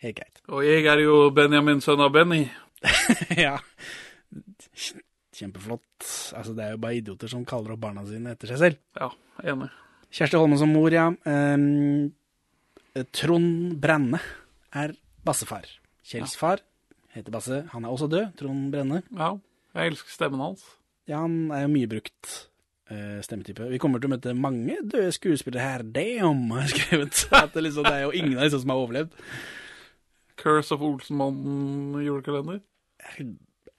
Helt 0.00 0.16
greit. 0.16 0.38
Og 0.48 0.62
jeg 0.64 0.86
er 0.88 1.02
jo 1.02 1.30
Benjamin, 1.34 1.82
sønn 1.84 2.00
av 2.00 2.12
Benny. 2.14 2.46
ja. 3.36 3.58
Kjempeflott. 5.34 6.06
Altså, 6.38 6.54
det 6.56 6.64
er 6.64 6.72
jo 6.74 6.80
bare 6.82 6.96
idioter 6.98 7.28
som 7.30 7.44
kaller 7.48 7.74
opp 7.74 7.82
barna 7.82 8.04
sine 8.08 8.32
etter 8.32 8.48
seg 8.54 8.60
selv. 8.62 8.80
Ja, 8.98 9.10
enig. 9.52 9.68
Kjersti 10.14 10.40
Holmen 10.40 10.58
som 10.62 10.72
mor, 10.72 10.88
ja. 10.94 11.10
Um, 11.28 12.08
Trond 13.12 13.76
Brenne 13.82 14.20
er 14.72 14.94
bassefar. 15.26 15.68
Kjells 16.08 16.32
far 16.40 16.62
heter 17.12 17.34
Basse. 17.34 17.60
Han 17.74 17.84
er 17.84 17.92
også 17.92 18.08
død. 18.10 18.30
Trond 18.40 18.70
Brenne. 18.72 19.02
Ja, 19.12 19.34
jeg 19.76 19.92
elsker 19.92 20.14
stemmen 20.16 20.40
hans. 20.40 20.64
Ja, 21.08 21.20
han 21.26 21.50
er 21.52 21.66
jo 21.66 21.74
mye 21.74 21.90
brukt 21.90 22.47
stemmetype. 23.24 23.68
Vi 23.72 23.80
kommer 23.82 24.00
til 24.00 24.08
å 24.08 24.14
møte 24.14 24.34
mange 24.36 24.78
døde 24.82 25.12
skuespillere 25.12 25.64
her. 25.64 25.84
Damn, 25.84 26.46
har 26.54 26.66
jeg 26.66 26.74
skrevet. 26.74 27.22
At 27.42 27.54
det, 27.56 27.64
liksom, 27.66 27.84
det 27.84 27.94
er 27.94 28.06
jo 28.06 28.14
ingen 28.16 28.38
av 28.38 28.46
disse 28.46 28.62
som 28.62 28.72
har 28.72 28.82
overlevd. 28.82 29.16
Curse 30.38 30.74
of 30.76 30.84
Olsenmannen 30.86 31.98
julekalender. 32.04 32.62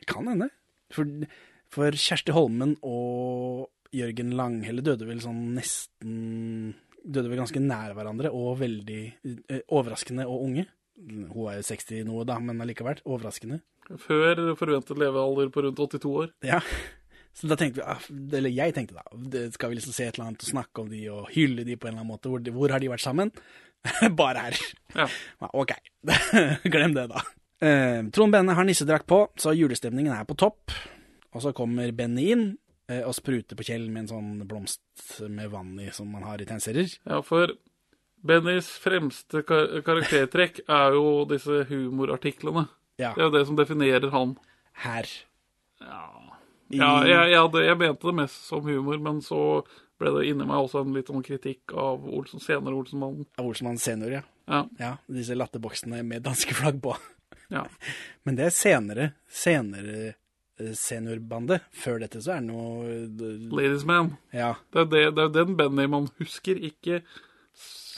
Kan 0.09 0.29
hende. 0.29 0.49
For, 0.93 1.09
for 1.71 1.95
Kjersti 1.95 2.33
Holmen 2.35 2.75
og 2.85 3.69
Jørgen 3.95 4.35
Langhelle 4.37 4.83
døde 4.85 5.07
vel 5.09 5.21
sånn 5.23 5.49
nesten 5.55 6.75
Døde 6.99 7.29
vel 7.31 7.39
ganske 7.39 7.61
nær 7.63 7.93
hverandre 7.95 8.29
og 8.35 8.57
veldig 8.59 8.99
eh, 9.07 9.61
overraskende 9.71 10.25
og 10.27 10.43
unge. 10.49 10.65
Hun 10.99 11.45
er 11.47 11.61
jo 11.61 11.67
60 11.69 12.03
noe, 12.09 12.25
da, 12.27 12.35
men 12.43 12.59
allikevel 12.59 12.99
overraskende. 13.05 13.61
Før 14.03 14.51
forventet 14.59 14.99
levealder 14.99 15.47
på 15.53 15.63
rundt 15.63 15.79
82 15.79 16.11
år. 16.11 16.33
Ja. 16.45 16.59
Så 17.39 17.47
da 17.47 17.55
tenkte 17.55 17.79
vi, 17.79 17.85
ah, 17.87 18.01
eller 18.35 18.51
jeg 18.51 18.73
tenkte 18.75 18.97
da, 18.99 19.43
skal 19.55 19.71
vi 19.71 19.77
liksom 19.79 19.93
se 19.95 20.05
et 20.09 20.17
eller 20.17 20.27
annet 20.29 20.43
og 20.43 20.49
snakke 20.51 20.81
om 20.83 20.89
de 20.91 21.05
og 21.13 21.29
hylle 21.31 21.63
de 21.63 21.77
på 21.79 21.87
en 21.87 21.93
eller 21.93 22.03
annen 22.03 22.11
måte. 22.11 22.27
Hvor, 22.31 22.41
de- 22.43 22.51
hvor 22.51 22.73
har 22.73 22.83
de 22.83 22.89
vært 22.91 23.05
sammen? 23.05 23.31
Bare 24.19 24.47
her. 24.49 24.57
Ja. 24.97 25.05
Ja, 25.39 25.49
ok, 25.55 25.71
glem 26.73 26.95
det 26.97 27.05
da. 27.13 27.21
Eh, 27.63 28.01
Trond 28.15 28.31
Benne 28.35 28.55
har 28.57 28.67
nissedrakt 28.67 29.07
på, 29.07 29.21
så 29.39 29.53
julestemningen 29.55 30.11
er 30.15 30.27
på 30.27 30.35
topp. 30.39 30.73
Og 31.31 31.43
så 31.45 31.53
kommer 31.55 31.91
Benny 31.95 32.25
inn 32.33 32.43
eh, 32.89 33.03
og 33.07 33.13
spruter 33.15 33.55
på 33.59 33.63
Kjell 33.67 33.87
med 33.87 34.03
en 34.07 34.11
sånn 34.11 34.29
blomst 34.49 34.81
med 35.31 35.51
vann 35.53 35.77
i 35.79 35.87
som 35.95 36.09
man 36.11 36.25
har 36.27 36.41
i 36.43 36.47
tegneserier. 36.49 36.91
Ja, 37.07 37.21
for 37.23 37.55
Bennys 38.25 38.67
fremste 38.83 39.45
kar 39.47 39.77
karaktertrekk 39.87 40.63
er 40.67 40.97
jo 40.97 41.23
disse 41.29 41.61
humorartiklene. 41.69 42.65
Ja, 42.99 43.13
Det 43.15 43.21
er 43.23 43.29
jo 43.29 43.35
det 43.37 43.45
som 43.47 43.55
definerer 43.59 44.09
han. 44.11 44.33
her. 44.83 45.07
Ja, 45.79 46.01
I, 46.69 46.77
ja 46.77 46.89
jeg, 47.05 47.31
jeg, 47.31 47.39
hadde, 47.41 47.63
jeg 47.65 47.77
mente 47.81 48.07
det 48.07 48.15
mest 48.19 48.43
som 48.47 48.61
humor, 48.65 48.99
men 49.01 49.21
så 49.25 49.39
ble 49.99 50.11
det 50.15 50.27
inni 50.29 50.45
meg 50.47 50.55
også 50.63 50.83
en 50.85 50.93
litt 50.95 51.09
sånn 51.11 51.23
kritikk 51.25 51.73
av 51.75 52.05
Olsen, 52.07 52.39
senere 52.39 52.77
Olsenmannen. 52.77 53.25
Av 53.41 53.45
Olsenmannen 53.49 53.81
senior, 53.81 54.11
ja. 54.19 54.21
Ja. 54.49 54.61
ja. 54.79 54.91
Disse 55.11 55.35
latterboksene 55.35 56.03
med 56.07 56.23
danske 56.25 56.53
flagg 56.55 56.79
på. 56.81 56.93
ja. 57.57 57.65
Men 58.23 58.37
det 58.39 58.45
er 58.47 58.55
senere, 58.55 59.09
senere 59.27 60.13
seniorbande. 60.75 61.59
Før 61.71 61.99
dette 62.03 62.21
så 62.23 62.33
er 62.35 62.41
det 62.43 62.49
noe 62.49 62.85
eh, 62.91 63.49
Ladies 63.55 63.85
Man. 63.87 64.13
Ja, 64.35 64.53
Det 64.73 64.85
er, 64.85 64.89
det, 64.91 65.03
det 65.15 65.21
er 65.23 65.27
jo 65.29 65.35
den 65.41 65.57
Benny 65.59 65.85
man 65.91 66.09
husker, 66.19 66.59
ikke 66.69 67.01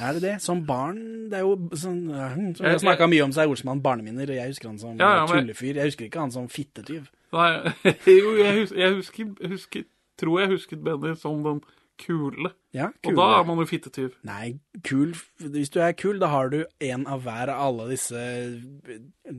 er 0.02 0.16
det 0.18 0.22
det? 0.24 0.36
Som 0.42 0.64
barn, 0.66 0.98
det 1.30 1.38
er 1.38 1.44
jo 1.46 1.54
sånn 1.78 2.08
Som 2.10 2.66
Jeg- 2.66 2.72
har 2.72 2.80
snakka 2.82 3.06
mye 3.12 3.22
om, 3.28 3.34
så 3.36 3.44
er 3.44 3.52
Olsmann 3.52 3.82
barneminner, 3.86 4.30
og 4.32 4.38
jeg 4.40 4.50
husker 4.54 4.70
han 4.72 4.80
som 4.82 4.96
Ja, 4.98 5.10
ja, 5.20 5.26
men- 5.30 5.46
tullefyr. 5.46 5.76
Jeg 5.78 5.92
husker 5.92 6.06
ikke 6.08 6.24
han 6.24 6.32
som 6.34 6.48
fittetyv. 6.50 7.06
Nei, 7.34 7.52
jo, 8.22 8.36
jeg, 8.38 8.58
hus, 8.62 8.72
jeg 8.76 8.96
husker, 8.96 9.36
husker 9.48 9.84
Tror 10.20 10.40
jeg 10.44 10.50
husket 10.52 10.84
Benny 10.84 11.16
som 11.18 11.40
den 11.44 11.62
kule. 12.02 12.50
Ja, 12.74 12.88
Og 13.06 13.14
da 13.18 13.26
er 13.40 13.44
man 13.46 13.60
jo 13.62 13.66
fittetyv. 13.70 14.16
Nei, 14.26 14.56
kul 14.88 15.12
Hvis 15.38 15.70
du 15.70 15.80
er 15.84 15.92
kul, 15.94 16.18
da 16.22 16.28
har 16.32 16.50
du 16.50 16.64
en 16.82 17.04
av 17.08 17.22
hver 17.26 17.52
av 17.54 17.60
alle 17.68 17.86
disse 17.92 18.22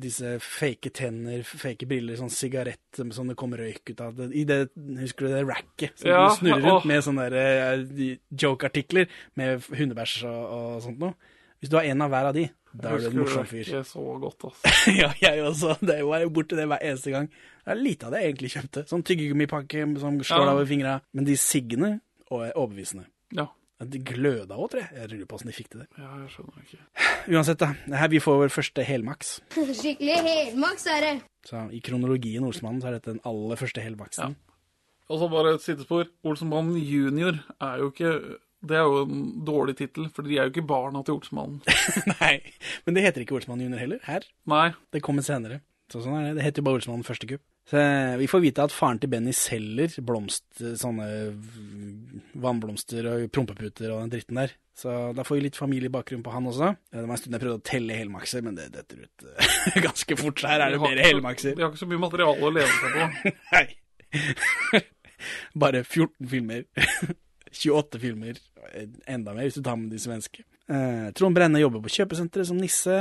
Disse 0.05 0.37
fake 0.43 0.93
tenner, 0.95 1.43
fake 1.47 1.87
briller, 1.91 2.17
sånn 2.21 2.31
sigarett 2.33 3.01
som 3.15 3.29
det 3.31 3.37
kommer 3.41 3.59
røyk 3.63 3.91
ut 3.93 4.01
av. 4.05 4.15
Det- 4.17 4.31
I 4.37 4.45
det, 4.49 4.59
husker 5.01 5.27
du 5.27 5.35
det 5.35 5.45
racket 5.49 5.99
som 5.99 6.11
Ja, 6.11 6.29
du 6.29 6.37
snurrer 6.39 6.63
rundt 6.63 6.85
åh. 6.85 6.87
med 6.87 7.03
sånne 7.05 7.29
der, 7.31 7.37
eh, 7.37 8.17
joke-artikler 8.31 9.07
med 9.37 9.63
hundebæsj 9.69 10.25
og, 10.27 10.43
og 10.57 10.83
sånt 10.83 10.99
noe? 11.03 11.15
Hvis 11.61 11.71
du 11.71 11.77
har 11.77 11.85
en 11.85 12.03
av 12.03 12.11
hver 12.11 12.27
av 12.31 12.35
de, 12.35 12.49
da 12.75 12.89
er 12.95 12.99
du 12.99 13.07
en 13.07 13.13
Jeg 13.13 13.19
morsom 13.21 13.43
husker 13.43 13.57
det 13.57 13.67
fyr. 13.67 13.75
ikke 13.75 13.85
så 13.91 14.21
godt, 14.21 14.45
altså. 14.45 14.75
ja, 15.03 15.13
jeg 15.21 15.43
også. 15.45 15.77
Det 15.81 15.99
var 16.05 16.21
jo 16.25 16.31
borti 16.31 16.57
det 16.59 16.67
hver 16.69 16.83
eneste 16.83 17.11
gang. 17.11 17.29
Det 17.63 17.71
er 17.75 17.79
lite 17.79 18.07
av 18.09 18.13
det 18.15 18.21
jeg 18.25 18.33
egentlig 18.33 18.53
kjøpte. 18.57 18.83
Sånn 18.91 19.03
tyggegummipakke 19.07 19.85
som 20.03 20.17
slår 20.27 20.47
deg 20.49 20.55
over 20.57 20.67
fingra. 20.71 20.95
Men 21.15 21.27
de 21.29 21.37
siggene 21.39 21.91
og 22.33 22.47
er 22.49 22.57
overbevisende. 22.59 23.05
Ja. 23.37 23.47
Ja, 23.79 23.87
De 23.91 23.99
gløda 24.07 24.55
òg, 24.59 24.69
tror 24.73 24.83
jeg. 24.83 24.91
Jeg 24.99 25.11
lurer 25.13 25.27
på 25.31 25.37
åssen 25.39 25.51
de 25.51 25.55
fikk 25.57 25.69
til 25.73 25.81
det. 25.83 25.89
ja, 25.99 26.11
jeg 26.23 26.31
skjønner 26.35 26.63
ikke. 26.63 26.81
Uansett, 27.35 27.59
da. 27.63 27.69
Det 27.87 27.99
her, 27.99 28.09
vi 28.13 28.21
får 28.23 28.39
vår 28.45 28.53
første 28.55 28.85
helmaks. 28.87 29.33
Skikkelig 29.81 30.19
helmaks 30.27 30.87
er 30.91 31.01
det. 31.07 31.13
Så 31.47 31.65
i 31.75 31.81
kronologien 31.83 32.45
Olsmannen 32.47 32.83
så 32.83 32.91
er 32.93 32.99
dette 32.99 33.15
den 33.15 33.23
aller 33.27 33.59
første 33.59 33.83
helmaksen. 33.83 34.37
Og 35.11 35.19
så 35.21 35.29
bare 35.33 35.55
et 35.57 35.65
sidespor. 35.65 36.07
Olsenmannen 36.25 36.79
junior 36.79 37.41
er 37.61 37.83
jo 37.83 37.91
ikke 37.91 38.13
Det 38.63 38.77
er 38.79 38.87
jo 38.87 39.01
en 39.03 39.25
dårlig 39.45 39.75
tittel, 39.77 40.07
for 40.15 40.23
de 40.23 40.37
er 40.39 40.47
jo 40.47 40.53
ikke 40.55 40.63
barna 40.71 41.03
til 41.03 41.17
Olsenmannen. 41.19 41.59
Nei, 42.21 42.37
men 42.87 42.95
det 42.95 43.03
heter 43.03 43.25
ikke 43.27 43.35
Olsmannen 43.41 43.67
junior 43.67 43.83
heller. 43.83 43.99
Her. 44.07 44.23
Nei. 44.47 44.69
Det 44.95 45.03
kommer 45.03 45.27
senere. 45.27 45.59
Så 45.91 46.05
sånn 46.05 46.15
er 46.21 46.29
det. 46.31 46.37
Det 46.39 46.45
heter 46.47 46.63
jo 46.63 46.69
bare 46.71 46.79
Olsmannen 46.79 47.05
første 47.05 47.27
kupp. 47.29 47.43
Så 47.71 47.79
vi 48.19 48.27
får 48.29 48.43
vite 48.43 48.65
at 48.67 48.75
faren 48.75 48.99
til 49.01 49.11
Benny 49.13 49.33
selger 49.37 49.95
blomst, 50.05 50.45
sånne 50.59 51.07
vannblomster 52.43 53.07
og 53.09 53.29
prompeputer 53.33 53.93
og 53.95 54.03
den 54.03 54.13
dritten 54.17 54.41
der. 54.41 54.55
Så 54.77 55.13
da 55.17 55.25
får 55.27 55.39
vi 55.39 55.45
litt 55.47 55.59
familiebakgrunn 55.61 56.25
på 56.25 56.33
han 56.33 56.49
også. 56.51 56.73
Det 56.91 57.05
var 57.05 57.15
en 57.15 57.21
stund 57.21 57.37
jeg 57.37 57.45
prøvde 57.45 57.61
å 57.61 57.67
telle 57.69 57.97
helmakser, 57.97 58.45
men 58.45 58.57
det 58.59 58.71
detter 58.75 59.05
ut 59.05 59.27
eh, 59.29 59.81
ganske 59.87 60.19
fort. 60.19 60.45
Her 60.49 60.65
er 60.67 60.75
det 60.75 60.83
mer 60.83 61.03
helmakser. 61.05 61.57
Vi 61.57 61.65
har 61.65 61.73
ikke 61.73 61.85
så 61.85 61.91
mye 61.91 62.03
materiale 62.03 62.49
å 62.49 62.55
leve 62.57 62.73
seg 62.81 62.91
på. 62.97 63.03
Nei. 63.55 64.83
Bare 65.63 65.85
14 65.85 66.33
filmer. 66.33 66.67
28 67.53 68.01
filmer. 68.03 68.41
Enda 69.11 69.35
mer 69.37 69.49
hvis 69.49 69.59
du 69.61 69.65
tar 69.67 69.79
med 69.79 69.93
de 69.93 70.01
svenske. 70.01 70.45
Eh, 70.71 71.09
Trond 71.19 71.35
Brenne 71.35 71.59
jobber 71.59 71.83
på 71.83 71.91
kjøpesenteret 71.91 72.47
som 72.49 72.59
nisse. 72.61 72.95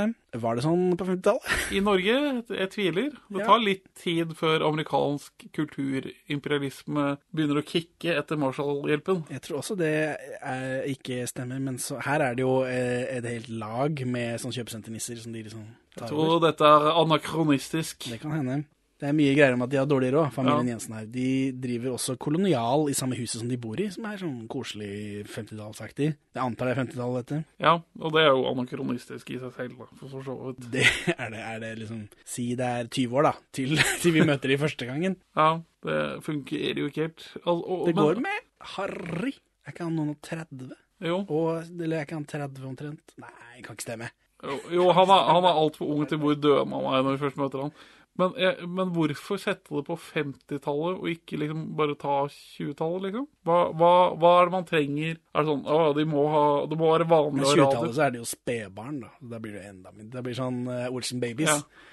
Var 0.43 0.58
det 0.58 0.63
sånn 0.65 0.96
på 0.98 1.05
50-tallet? 1.08 1.67
I 1.77 1.81
Norge, 1.86 2.15
jeg 2.58 2.70
tviler. 2.74 3.12
Det 3.31 3.46
tar 3.48 3.62
litt 3.62 3.86
tid 4.01 4.34
før 4.39 4.65
amerikansk 4.72 5.46
kulturimperialisme 5.55 7.05
begynner 7.31 7.62
å 7.62 7.65
kicke 7.67 8.17
etter 8.17 8.39
Marshall-hjelpen. 8.41 9.24
Jeg 9.31 9.46
tror 9.46 9.62
også 9.62 9.77
det 9.79 9.93
er, 9.93 10.81
ikke 10.89 11.22
stemmer, 11.29 11.62
men 11.63 11.77
så, 11.81 12.01
her 12.03 12.25
er 12.25 12.36
det 12.39 12.46
jo 12.48 12.58
eh, 12.65 13.05
et 13.20 13.29
helt 13.29 13.53
lag 13.62 14.03
med 14.10 14.41
sånn 14.41 14.55
kjøpesenternisser 14.58 15.22
som 15.22 15.36
de 15.36 15.46
liksom 15.46 15.63
Jeg 16.00 16.10
tror 16.10 16.41
dette 16.43 16.65
er 16.65 16.91
anakronistisk. 16.98 18.10
Det 18.10 18.20
kan 18.24 18.39
hende. 18.39 18.63
Det 19.01 19.08
er 19.10 19.15
mye 19.17 19.31
greier 19.34 19.55
om 19.55 19.63
at 19.65 19.72
de 19.72 19.79
har 19.79 19.88
dårlig 19.89 20.12
råd, 20.13 20.27
familien 20.36 20.67
Ja. 20.67 20.74
Jensen 20.75 20.93
her. 20.93 21.05
De 21.10 21.27
driver 21.58 21.96
også 21.96 22.13
kolonial 22.22 22.84
i 22.91 22.93
samme 22.93 23.17
huset 23.17 23.39
som 23.41 23.50
de 23.50 23.58
bor 23.58 23.79
i, 23.81 23.88
som 23.89 24.05
er 24.05 24.20
sånn 24.22 24.43
koselig 24.51 25.24
50-tallsaktig. 25.25 26.12
Jeg 26.38 26.41
antar 26.43 26.70
det 26.70 26.75
er 26.75 26.79
50-tallet, 26.84 27.25
dette. 27.25 27.39
Ja, 27.65 27.74
og 27.98 28.13
det 28.13 28.22
er 28.22 28.29
jo 28.29 28.43
anakronistisk 28.51 29.31
i 29.34 29.39
seg 29.41 29.55
selv, 29.58 29.79
da, 29.81 29.88
for 29.98 30.13
så 30.13 30.36
vidt. 30.43 30.67
Det 30.75 30.86
er 31.17 31.34
det, 31.34 31.41
er 31.41 31.60
det 31.63 31.72
liksom 31.81 32.03
Si 32.29 32.46
det 32.60 32.67
er 32.67 32.91
20 32.93 33.17
år, 33.17 33.27
da, 33.31 33.34
til, 33.58 33.74
til 34.03 34.13
vi 34.20 34.25
møter 34.29 34.53
de 34.53 34.60
første 34.62 34.86
gangen. 34.89 35.17
Ja, 35.36 35.50
det 35.88 36.00
fungerer 36.27 36.84
jo 36.84 36.91
ikke 36.91 37.08
helt. 37.10 37.25
Al 37.50 37.63
Det 37.89 37.96
går 37.98 38.22
med 38.22 38.46
Harry. 38.77 39.34
Er 39.65 39.74
ikke 39.74 39.88
han 39.88 39.98
noen 39.98 40.13
og 40.13 40.22
30? 40.25 40.75
Jo, 41.01 41.24
Og, 41.25 41.63
eller 41.81 41.98
er 41.98 42.05
ikke 42.05 42.20
han 42.20 42.27
30 42.29 42.67
omtrent? 42.70 43.15
Nei, 43.17 43.34
det 43.58 43.65
kan 43.65 43.74
ikke 43.77 43.88
stemme. 43.88 44.12
jo, 44.46 44.60
jo 44.77 44.86
han 44.93 45.10
er, 45.10 45.25
han 45.34 45.46
er 45.50 45.58
altfor 45.65 45.89
ung 45.89 46.05
til 46.10 46.22
hvor 46.22 46.38
død 46.38 46.70
man 46.70 46.86
er 46.93 47.01
når 47.05 47.17
vi 47.17 47.22
først 47.25 47.41
møter 47.41 47.65
han. 47.65 47.74
Men, 48.21 48.35
men 48.77 48.91
hvorfor 48.95 49.39
sette 49.41 49.73
det 49.73 49.83
på 49.87 49.97
50-tallet, 49.99 50.99
og 50.99 51.11
ikke 51.11 51.39
liksom 51.41 51.67
bare 51.79 51.97
ta 51.99 52.17
20-tallet, 52.29 53.07
liksom? 53.09 53.29
Hva, 53.47 53.61
hva, 53.77 53.93
hva 54.21 54.33
er 54.39 54.49
det 54.49 54.55
man 54.57 54.67
trenger? 54.69 55.21
Er 55.31 55.45
det 55.45 55.53
sånn 55.53 55.63
å, 55.65 55.79
de 55.97 56.05
må 56.09 56.27
ha, 56.33 56.43
det 56.69 56.79
må 56.79 56.91
være 56.93 57.07
Men 57.07 57.15
vanlig 57.15 57.47
å 57.47 57.53
ha 57.53 57.55
20-tallet 57.61 57.97
så 57.97 58.05
er 58.07 58.13
det 58.13 58.21
jo 58.21 58.27
spedbarn, 58.29 58.99
da. 59.05 59.15
Da 59.33 59.41
blir 59.41 59.57
det 59.57 59.65
enda 59.69 59.95
mindre. 59.95 60.19
Det 60.19 60.27
blir 60.29 60.37
sånn 60.37 60.61
uh, 60.69 60.85
Olsen 60.91 61.23
Babies. 61.23 61.51
Ja. 61.51 61.89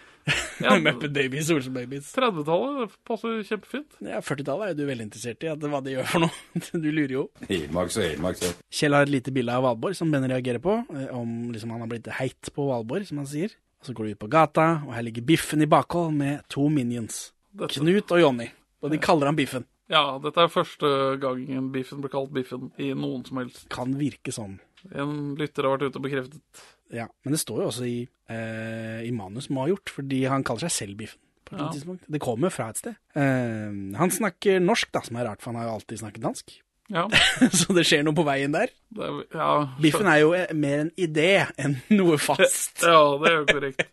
Ja, 0.61 0.79
Muppet 0.85 1.13
Babies, 1.13 1.51
Olsen 1.51 1.75
Babies. 1.75 2.11
30-tallet 2.17 2.97
passer 3.09 3.41
kjempefint. 3.47 3.99
Ja, 4.05 4.21
40-tallet 4.25 4.67
er 4.67 4.75
jo 4.75 4.81
du 4.81 4.91
veldig 4.91 5.07
interessert 5.09 5.45
i, 5.47 5.51
at, 5.53 5.69
hva 5.73 5.81
de 5.85 5.95
gjør 5.97 6.11
for 6.11 6.27
noe. 6.27 6.63
Du 6.85 6.91
lurer 6.91 7.15
jo. 7.15 7.25
Helmaks 7.49 7.99
og 8.01 8.07
helmaks. 8.07 8.45
så. 8.45 8.53
Kjell 8.81 8.97
har 8.97 9.07
et 9.07 9.15
lite 9.15 9.35
bilde 9.35 9.55
av 9.55 9.65
Valborg 9.67 9.97
som 9.99 10.13
Ben 10.13 10.27
reagerer 10.29 10.63
på, 10.63 10.77
eh, 10.95 11.09
om 11.17 11.53
liksom 11.55 11.73
han 11.75 11.85
har 11.85 11.91
blitt 11.91 12.11
heit 12.19 12.53
på 12.55 12.69
Valborg, 12.69 13.09
som 13.09 13.23
han 13.23 13.31
sier. 13.31 13.55
Og 13.81 13.87
så 13.87 13.95
går 13.95 14.09
de 14.09 14.15
ut 14.17 14.23
på 14.25 14.31
gata, 14.33 14.69
og 14.87 14.95
her 14.97 15.05
ligger 15.07 15.23
Biffen 15.29 15.63
i 15.63 15.69
bakhold 15.71 16.15
med 16.19 16.41
to 16.51 16.69
minions. 16.73 17.29
Dette, 17.55 17.79
Knut 17.79 18.11
og 18.15 18.21
Jonny. 18.21 18.49
Og 18.83 18.91
de 18.93 18.99
kaller 19.03 19.31
han 19.31 19.37
Biffen. 19.39 19.65
ja, 19.89 20.19
dette 20.23 20.43
er 20.43 20.51
første 20.53 20.89
gangen 21.23 21.71
Biffen 21.73 22.01
blir 22.03 22.11
kalt 22.13 22.33
Biffen 22.35 22.73
i 22.79 22.91
noen 22.95 23.25
som 23.27 23.39
helst. 23.43 23.69
Kan 23.73 23.95
virke 23.99 24.35
sånn. 24.35 24.59
En 24.95 25.35
lytter 25.39 25.67
har 25.67 25.77
vært 25.79 25.89
ute 25.91 25.99
og 25.99 26.05
bekreftet. 26.05 26.67
Ja, 26.95 27.07
men 27.25 27.35
det 27.35 27.41
står 27.43 27.63
jo 27.63 27.71
også 27.71 27.87
i, 27.89 28.09
eh, 28.31 29.01
i 29.07 29.11
manus 29.13 29.49
må 29.51 29.65
ha 29.65 29.69
gjort, 29.73 29.91
fordi 29.91 30.23
han 30.31 30.45
kaller 30.47 30.69
seg 30.69 30.75
selv 30.77 30.97
Biffen. 31.01 31.21
På 31.49 31.57
et 31.57 31.83
Ja. 31.85 31.97
Det 32.11 32.21
kommer 32.21 32.51
fra 32.53 32.69
et 32.69 32.77
sted. 32.77 32.97
Eh, 33.17 33.97
han 33.97 34.11
snakker 34.11 34.61
norsk, 34.61 34.91
da, 34.93 35.01
som 35.01 35.17
er 35.17 35.25
rart, 35.25 35.41
for 35.41 35.53
han 35.53 35.61
har 35.63 35.69
jo 35.71 35.75
alltid 35.81 35.99
snakket 36.03 36.21
dansk. 36.23 36.61
Ja, 36.89 37.05
Så 37.59 37.75
det 37.77 37.85
skjer 37.89 38.05
noe 38.07 38.17
på 38.17 38.25
veien 38.25 38.55
der. 38.55 38.71
det 38.97 39.09
ja, 39.37 39.53
Biffen 39.81 40.09
er 40.09 40.23
jo 40.23 40.31
mer 40.57 40.85
en 40.87 40.93
idé 40.97 41.31
enn 41.61 41.79
noe 41.93 42.17
fast. 42.21 42.81
Ja, 42.87 43.03
det 43.21 43.31
er 43.31 43.37
jo 43.43 43.49
korrekt. 43.51 43.89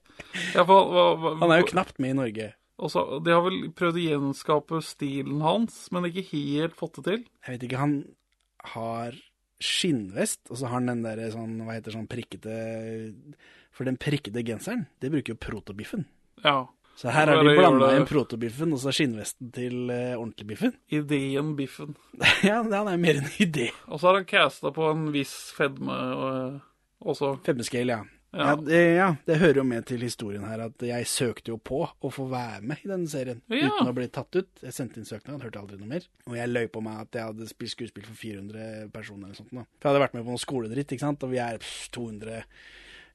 Ja, 0.55 0.63
for, 0.63 0.91
hva, 0.91 1.05
hva, 1.19 1.33
Han 1.43 1.53
er 1.53 1.61
jo 1.61 1.71
knapt 1.73 1.99
med 2.03 2.13
i 2.13 2.17
Norge. 2.21 2.49
også, 2.79 3.05
De 3.23 3.33
har 3.35 3.43
vel 3.45 3.59
prøvd 3.75 3.99
å 3.99 4.05
gjenskape 4.05 4.81
stilen 4.83 5.43
hans, 5.43 5.85
men 5.95 6.07
ikke 6.09 6.25
helt 6.31 6.75
fått 6.79 7.01
det 7.01 7.05
til. 7.09 7.25
Jeg 7.45 7.55
vet 7.55 7.67
ikke, 7.67 7.83
han 7.83 7.97
har 8.75 9.19
skinnvest, 9.63 10.41
og 10.51 10.59
så 10.59 10.67
har 10.67 10.79
han 10.79 10.91
den 10.91 11.03
der 11.05 11.21
sånn, 11.31 11.59
hva 11.63 11.77
heter 11.77 11.95
sånn 11.95 12.09
prikkete 12.11 12.55
For 13.75 13.87
den 13.87 13.99
prikkete 13.99 14.43
genseren, 14.47 14.85
det 15.03 15.11
bruker 15.13 15.35
jo 15.35 15.41
protobiffen. 15.41 16.07
Ja. 16.43 16.65
Så 16.95 17.11
her 17.11 17.27
har 17.27 17.43
de 17.43 17.55
blanda 17.57 17.91
inn 17.97 18.07
protobiffen 18.07 18.71
og 18.75 18.79
så 18.79 18.93
skinnvesten 18.95 19.51
til 19.55 19.89
uh, 19.91 20.15
ordentlig 20.15 20.47
biffen. 20.53 20.75
Ideen 20.95 21.55
Biffen. 21.57 21.95
ja, 22.47 22.61
han 22.63 22.73
er 22.73 23.01
mer 23.01 23.19
en 23.19 23.31
idé. 23.43 23.69
Og 23.89 23.99
så 23.99 24.09
har 24.09 24.21
han 24.21 24.29
casta 24.29 24.71
på 24.75 24.91
en 24.93 25.09
viss 25.15 25.35
fedme 25.57 25.95
og, 26.15 26.61
også. 27.03 27.35
Fedmescale, 27.47 27.97
ja. 27.99 28.11
Ja. 28.35 28.49
Ja. 28.49 28.55
det, 28.59 28.79
ja, 28.97 29.15
det 29.25 29.35
hører 29.39 29.61
jo 29.61 29.63
med 29.63 29.85
til 29.87 30.01
historien 30.03 30.43
her 30.43 30.65
at 30.65 30.81
jeg 30.83 31.07
søkte 31.07 31.53
jo 31.53 31.55
på 31.55 31.85
å 31.87 32.09
få 32.11 32.25
være 32.27 32.65
med 32.67 32.81
i 32.83 32.89
denne 32.89 33.07
serien 33.07 33.39
Ja. 33.47 33.69
uten 33.69 33.91
å 33.91 33.93
bli 33.95 34.09
tatt 34.11 34.35
ut. 34.35 34.49
Jeg 34.59 34.75
sendte 34.75 34.99
inn 34.99 35.07
søknad, 35.07 35.43
hørte 35.45 35.61
aldri 35.61 35.79
noe 35.79 35.87
mer. 35.93 36.07
Og 36.27 36.35
jeg 36.35 36.51
løy 36.51 36.67
på 36.71 36.83
meg 36.83 37.05
at 37.05 37.15
jeg 37.15 37.29
hadde 37.29 37.47
spilt 37.47 37.71
skuespill 37.75 38.07
for 38.09 38.19
400 38.19 38.89
personer 38.91 39.29
eller 39.29 39.39
sånt. 39.39 39.53
Da. 39.55 39.63
For 39.79 39.87
jeg 39.87 39.93
hadde 39.93 40.03
vært 40.03 40.17
med 40.17 40.27
på 40.27 40.35
noe 40.35 40.43
skoledritt, 40.43 40.91
ikke 40.91 41.05
sant, 41.05 41.23
og 41.23 41.31
vi 41.31 41.39
er 41.43 41.61
pff, 41.63 41.87
200 41.95 42.43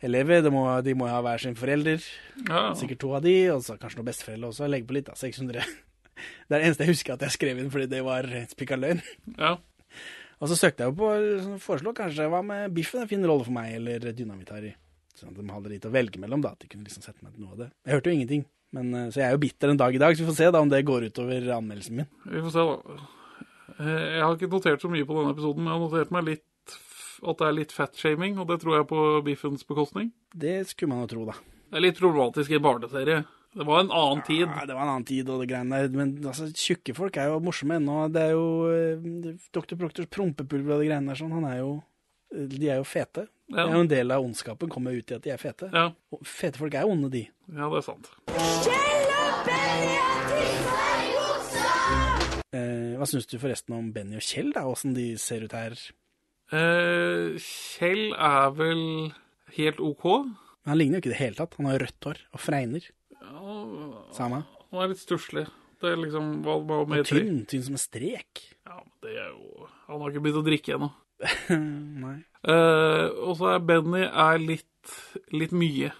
elever. 0.07 0.43
De 0.45 0.53
må, 0.55 0.65
de 0.87 0.95
må 0.99 1.09
ha 1.11 1.21
hver 1.25 1.43
sin 1.43 1.57
forelder. 1.59 2.03
Ja. 2.47 2.71
Sikkert 2.79 3.03
to 3.03 3.15
av 3.17 3.25
de, 3.27 3.35
og 3.55 3.65
så 3.67 3.77
kanskje 3.81 4.01
noen 4.01 4.11
besteforeldre 4.11 4.53
også. 4.53 4.69
Legg 4.71 4.87
på 4.89 4.97
litt, 4.97 5.09
da. 5.11 5.17
600. 5.19 5.65
Det 6.21 6.53
er 6.53 6.61
det 6.61 6.67
eneste 6.69 6.85
jeg 6.85 6.93
husker 6.93 7.15
at 7.15 7.23
jeg 7.25 7.33
skrev 7.33 7.61
inn, 7.63 7.71
fordi 7.73 7.87
det 7.89 8.03
var 8.05 8.27
spikka 8.51 8.77
løgn. 8.77 8.99
ja. 9.39 9.55
Og 10.41 10.49
så 10.49 10.57
søkte 10.57 10.87
jeg 10.87 10.93
jo 10.93 10.97
på 10.97 11.57
foreslå 11.61 11.93
kanskje 11.97 12.25
hva 12.33 12.39
med 12.45 12.73
biffen, 12.73 13.03
en 13.03 13.09
fin 13.09 13.25
rolle 13.29 13.45
for 13.45 13.53
meg, 13.53 13.75
eller 13.77 14.07
dynamitt-Harry. 14.17 14.71
Sånn 15.17 15.35
at 15.35 15.37
de 15.37 15.53
hadde 15.53 15.73
litt 15.73 15.85
å 15.85 15.93
velge 15.93 16.21
mellom, 16.23 16.41
da. 16.45 16.55
At 16.57 16.65
de 16.65 16.69
kunne 16.73 16.87
liksom 16.87 17.05
sette 17.05 17.21
meg 17.25 17.35
til 17.35 17.45
noe 17.45 17.53
av 17.57 17.61
det. 17.61 17.69
Jeg 17.85 17.99
hørte 17.99 18.09
jo 18.09 18.17
ingenting. 18.17 18.45
Men, 18.73 18.93
eh, 18.95 19.09
så 19.13 19.21
jeg 19.21 19.27
er 19.27 19.35
jo 19.35 19.43
bitter 19.43 19.73
en 19.73 19.81
dag 19.81 19.97
i 19.97 20.01
dag, 20.01 20.17
så 20.17 20.25
vi 20.25 20.29
får 20.31 20.39
se 20.39 20.51
da 20.55 20.63
om 20.65 20.71
det 20.73 20.81
går 20.89 21.09
utover 21.11 21.51
anmeldelsen 21.59 21.99
min. 22.01 22.09
Vi 22.25 22.45
får 22.47 22.55
se, 22.55 22.65
da. 22.71 23.01
Jeg 23.81 24.23
har 24.25 24.37
ikke 24.37 24.51
notert 24.53 24.83
så 24.85 24.91
mye 24.93 25.07
på 25.09 25.17
denne 25.19 25.35
episoden, 25.35 25.65
men 25.65 25.73
jeg 25.73 25.77
har 25.77 25.85
notert 25.89 26.15
meg 26.17 26.27
litt 26.31 26.45
at 27.23 27.39
det 27.41 27.47
er 27.49 27.57
litt 27.57 27.73
fatshaming, 27.75 28.39
og 28.41 28.49
det 28.49 28.61
tror 28.63 28.79
jeg 28.79 28.89
på 28.91 29.01
Biffens 29.27 29.65
bekostning. 29.69 30.13
Det 30.33 30.63
skulle 30.71 30.95
man 30.95 31.03
jo 31.05 31.11
tro, 31.15 31.27
da. 31.29 31.37
Det 31.71 31.79
er 31.79 31.85
litt 31.85 31.99
problematisk 32.01 32.51
i 32.51 32.59
en 32.59 32.65
barneserie. 32.65 33.21
Det 33.51 33.65
var 33.67 33.81
en 33.83 33.91
annen 33.91 34.21
tid. 34.27 34.45
Ja, 34.47 34.63
det 34.67 34.75
var 34.77 34.85
en 34.87 34.93
annen 34.95 35.07
tid 35.09 35.29
og 35.31 35.41
det 35.43 35.49
greiene 35.51 35.81
der. 35.83 35.91
Men 35.99 36.13
altså, 36.31 36.47
tjukke 36.55 36.95
folk 36.95 37.17
er 37.19 37.33
jo 37.33 37.41
morsomme 37.43 37.81
ennå. 37.81 37.97
Det 38.15 38.23
er 38.29 38.35
jo 38.37 38.45
eh, 38.71 39.33
Dr. 39.51 39.75
Proktors 39.81 40.07
prompepulver 40.15 40.77
og 40.77 40.85
de 40.85 40.89
greiene 40.91 41.11
der 41.11 41.19
sånn. 41.19 41.35
Han 41.35 41.49
er 41.51 41.59
jo 41.59 41.73
eh, 42.31 42.47
De 42.53 42.69
er 42.71 42.79
jo 42.79 42.87
fete. 42.87 43.27
Det 43.51 43.59
er 43.59 43.75
jo 43.75 43.83
en 43.83 43.91
del 43.91 44.15
av 44.15 44.23
ondskapen 44.23 44.71
kommer 44.71 44.95
ut 44.95 45.11
i 45.11 45.17
at 45.19 45.25
de 45.27 45.33
er 45.35 45.43
fete. 45.43 45.67
ja, 45.75 45.89
Og 46.15 46.23
fete 46.23 46.63
folk 46.63 46.75
er 46.79 46.87
onde, 46.87 47.11
de. 47.11 47.25
ja 47.51 47.67
det 47.75 47.81
er 47.83 47.87
sant. 47.89 48.13
Eh, 52.55 52.95
hva 52.99 53.07
syns 53.07 53.27
du 53.31 53.37
forresten 53.39 53.75
om 53.77 53.91
Benny 53.95 54.17
og 54.19 54.25
Kjell, 54.27 54.53
da? 54.55 54.65
Åssen 54.71 54.95
de 54.97 55.13
ser 55.23 55.45
ut 55.47 55.55
her? 55.55 55.75
Eh, 56.51 57.37
Kjell 57.41 58.11
er 58.17 58.51
vel 58.57 58.83
helt 59.57 59.81
OK. 59.83 60.07
Men 60.65 60.73
Han 60.73 60.79
ligner 60.81 60.99
jo 60.99 61.03
ikke 61.05 61.11
i 61.13 61.15
det 61.15 61.21
hele 61.23 61.39
tatt. 61.39 61.55
Han 61.61 61.69
har 61.71 61.81
rødt 61.83 62.09
hår 62.09 62.23
og 62.35 62.43
fregner. 62.43 62.89
Ja, 63.21 63.57
Samme. 64.17 64.43
han 64.71 64.83
er 64.85 64.91
litt 64.93 65.03
stusslig. 65.03 65.47
Det 65.81 65.89
er 65.95 65.97
liksom 66.03 66.43
hva, 66.45 66.59
hva 66.61 66.81
Og 66.85 67.07
tynn. 67.09 67.45
Tynn 67.49 67.63
som 67.65 67.77
en 67.79 67.81
strek. 67.81 68.43
Ja, 68.67 68.81
men 68.83 68.93
det 69.07 69.15
er 69.17 69.31
jo 69.31 69.69
Han 69.89 70.03
har 70.03 70.11
ikke 70.13 70.23
begynt 70.27 70.43
å 70.43 70.47
drikke 70.47 70.75
ennå. 70.77 70.91
Nei. 72.05 72.17
Eh, 72.49 73.07
og 73.27 73.35
så 73.39 73.55
er 73.55 73.65
Benny 73.65 74.03
er 74.09 74.39
litt, 74.43 74.93
litt 75.35 75.53
mye. 75.57 75.91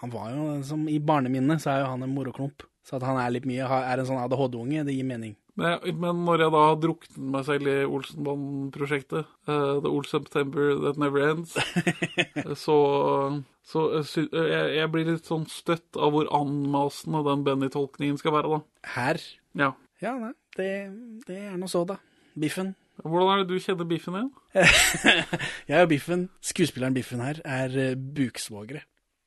Han 0.00 0.12
var 0.12 0.32
jo, 0.34 0.48
som 0.66 0.82
I 0.88 0.98
barneminnet 1.02 1.62
så 1.62 1.74
er 1.74 1.82
jo 1.84 1.92
han 1.92 2.04
en 2.06 2.12
moroklump. 2.14 2.64
Så 2.86 2.96
at 2.98 3.04
han 3.06 3.18
er 3.20 3.32
litt 3.34 3.46
mye, 3.48 3.66
er 3.68 4.00
en 4.00 4.08
sånn 4.08 4.20
ADHD-unge, 4.22 4.84
det 4.88 4.94
gir 4.96 5.06
mening. 5.06 5.34
Men, 5.60 6.22
når 6.24 6.44
jeg 6.44 6.52
da 6.54 6.60
har 6.64 6.78
druknet 6.80 7.18
meg 7.34 7.44
selv 7.44 7.68
i 7.68 7.76
Olsenband-prosjektet, 7.84 9.28
uh, 9.50 9.76
The 9.82 9.90
Old 9.90 10.08
September 10.08 10.72
That 10.80 11.00
Never 11.00 11.26
Ends, 11.28 11.56
eh, 11.58 12.54
så, 12.64 12.76
så 13.66 13.84
eh, 13.98 14.12
eh, 14.24 14.50
jeg, 14.54 14.70
jeg 14.78 14.92
blir 14.94 15.10
litt 15.10 15.28
sånn 15.28 15.44
støtt 15.52 15.98
av 16.00 16.14
hvor 16.14 16.30
anmasende 16.36 17.22
den 17.28 17.44
Benny-tolkningen 17.46 18.20
skal 18.20 18.38
være, 18.38 18.56
da. 18.56 18.92
Her 18.96 19.22
Ja. 19.58 19.74
Ja, 20.00 20.14
nei, 20.16 20.32
det, 20.56 20.70
det 21.26 21.36
er 21.50 21.58
nå 21.60 21.68
så, 21.68 21.84
da. 21.84 21.98
Biffen. 22.40 22.72
Hvordan 23.04 23.34
er 23.34 23.42
det 23.42 23.52
du 23.52 23.60
kjenner 23.60 23.88
Biffen 23.88 24.16
igjen? 24.16 24.32
Jeg 25.70 25.84
og 25.84 25.92
Biffen, 25.92 26.24
skuespilleren 26.44 26.96
Biffen 26.96 27.20
her, 27.24 27.42
er 27.44 27.96
buksvogere. 27.96 28.86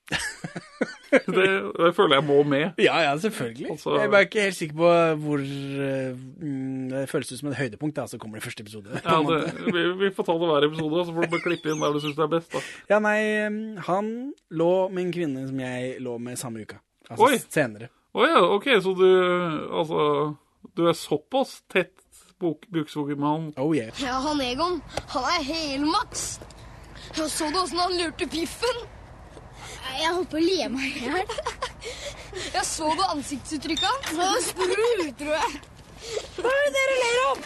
Det, 1.37 1.47
det 1.79 1.89
føler 1.95 2.15
jeg 2.19 2.25
må 2.27 2.37
med. 2.43 2.79
Ja, 2.81 2.97
ja, 3.05 3.13
selvfølgelig. 3.17 3.69
Altså- 3.71 3.95
Jeg 3.97 4.05
er 4.07 4.11
bare 4.13 4.25
ikke 4.27 4.41
helt 4.47 4.55
sikker 4.57 4.75
på 4.79 4.91
hvor 5.23 5.43
mm, 5.43 6.89
Det 6.89 7.03
føles 7.09 7.31
ut 7.31 7.39
som 7.39 7.49
et 7.51 7.57
høydepunkt, 7.59 7.95
da, 7.97 8.05
så 8.09 8.17
kommer 8.21 8.37
det 8.39 8.43
i 8.43 8.47
første 8.47 8.63
episode. 8.65 9.01
Ja, 9.03 9.17
det, 9.27 9.39
vi, 9.73 9.83
vi 10.03 10.11
får 10.15 10.27
ta 10.29 10.35
det 10.41 10.49
hver 10.51 10.67
episode, 10.69 11.05
så 11.07 11.15
får 11.15 11.27
du 11.27 11.33
bare 11.35 11.45
klippe 11.47 11.73
inn 11.73 11.83
der 11.83 11.93
du 11.95 11.99
syns 12.03 12.15
det 12.19 12.25
er 12.27 12.31
best. 12.35 12.53
da. 12.55 12.63
ja, 12.93 12.99
nei, 13.03 13.17
mm, 13.49 13.77
han 13.89 14.13
lå 14.51 14.71
med 14.93 15.05
en 15.07 15.13
kvinne 15.15 15.47
som 15.49 15.59
jeg 15.63 15.97
lå 16.03 16.17
med 16.21 16.39
samme 16.41 16.63
uka. 16.65 16.79
Altså 17.09 17.27
Oi. 17.29 17.41
senere. 17.49 17.89
Å 18.13 18.27
ja, 18.29 18.39
OK, 18.55 18.67
så 18.85 18.93
du 18.97 19.07
Altså, 19.73 20.01
du 20.77 20.85
er 20.87 20.93
såpass 20.97 21.61
tett 21.71 21.93
bok- 22.39 22.67
med 22.71 23.23
han. 23.23 23.53
Oh 23.57 23.73
yeah. 23.75 23.91
Ja, 24.01 24.19
han 24.21 24.41
Egon, 24.41 24.81
han 25.13 25.23
er 25.37 25.43
helmaks. 25.47 26.39
Jeg 27.17 27.29
så 27.29 27.49
du 27.53 27.57
åssen 27.61 27.77
han 27.79 27.93
lurte 27.99 28.25
piffen? 28.27 28.83
Jeg 29.83 30.15
holdt 30.15 30.31
på 30.31 30.39
å 30.39 30.43
le 30.43 30.69
meg 30.73 30.97
i 30.97 31.05
hjel. 31.07 31.35
Jeg 32.55 32.65
så 32.65 32.89
du 32.97 33.03
ansiktsuttrykket 33.05 33.85
hans. 33.87 34.13
Nå 34.17 34.29
spruter 34.47 35.29
du. 35.29 35.61
Hva 36.39 36.51
er 36.51 36.65
det 36.65 36.73
dere 36.77 36.95
ler 37.01 37.19
av? 37.27 37.43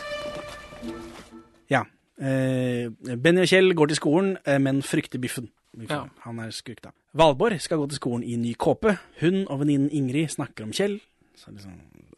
Ja. 1.72 1.84
Eh, 2.18 3.18
Benny 3.18 3.44
og 3.44 3.52
Kjell 3.52 3.74
går 3.78 3.92
til 3.92 4.00
skolen, 4.00 4.32
eh, 4.46 4.60
men 4.64 4.82
frykter 4.86 5.22
Biffen. 5.22 5.52
Biffen. 5.78 6.08
Ja. 6.08 6.24
Han 6.26 6.40
er 6.42 6.54
skurk, 6.56 6.82
da. 6.86 6.94
Valborg 7.18 7.60
skal 7.62 7.82
gå 7.82 7.90
til 7.92 8.00
skolen 8.00 8.24
i 8.26 8.38
ny 8.40 8.56
kåpe. 8.58 8.96
Hun 9.22 9.44
og 9.46 9.62
venninnen 9.62 9.92
Ingrid 9.94 10.34
snakker 10.34 10.66
om 10.66 10.74
Kjell. 10.74 11.00
Så 11.38 11.52
liksom, 11.54 11.76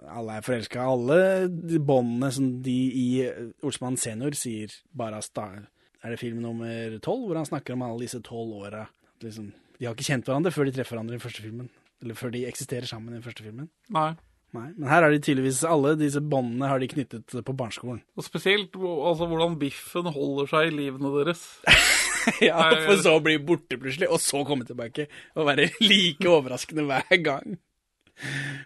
alle 0.08 0.38
er 0.40 0.46
forelska. 0.46 0.86
Alle 0.86 1.80
båndene 1.84 2.32
som 2.36 2.52
de 2.64 2.78
i 2.96 3.08
eh, 3.26 3.50
Olsmann 3.66 4.00
senior 4.00 4.38
sier 4.38 4.74
bare 4.96 5.20
av 5.20 5.66
Er 6.04 6.12
det 6.12 6.20
film 6.20 6.40
nummer 6.42 7.00
tolv, 7.04 7.28
hvor 7.28 7.36
han 7.36 7.50
snakker 7.50 7.74
om 7.74 7.82
alle 7.84 8.06
disse 8.06 8.22
tolv 8.24 8.54
åra? 8.64 8.86
Liksom, 9.22 9.52
de 9.80 9.88
har 9.88 9.96
ikke 9.96 10.10
kjent 10.12 10.28
hverandre 10.28 10.52
før 10.54 10.68
de 10.68 10.74
treffer 10.76 10.96
hverandre 10.98 11.16
i 11.16 11.18
den 11.18 11.24
første 11.24 11.44
filmen. 11.44 11.70
Eller 12.04 12.18
før 12.20 12.34
de 12.34 12.46
eksisterer 12.48 12.88
sammen 12.88 13.14
i 13.14 13.20
den 13.20 13.26
første 13.26 13.46
filmen. 13.46 13.70
Nei. 13.96 14.12
Nei, 14.50 14.72
Men 14.80 14.88
her 14.90 15.04
har 15.06 15.14
de 15.14 15.20
tydeligvis 15.22 15.62
alle 15.68 15.92
disse 16.00 16.22
båndene 16.26 16.72
har 16.72 16.82
de 16.82 16.88
knyttet 16.90 17.36
på 17.46 17.54
barneskolen. 17.54 18.00
Og 18.18 18.26
spesielt 18.26 18.74
altså, 18.74 19.28
hvordan 19.30 19.60
Biffen 19.62 20.10
holder 20.10 20.50
seg 20.50 20.72
i 20.72 20.76
livene 20.76 21.14
deres. 21.20 21.44
Ja, 22.44 22.60
for 22.84 23.00
så 23.00 23.14
å 23.16 23.22
bli 23.24 23.38
borte 23.42 23.78
plutselig, 23.80 24.10
og 24.12 24.20
så 24.22 24.42
komme 24.46 24.66
tilbake 24.68 25.06
og 25.40 25.48
være 25.48 25.70
like 25.82 26.28
overraskende 26.30 26.84
hver 26.86 27.16
gang. 27.26 27.56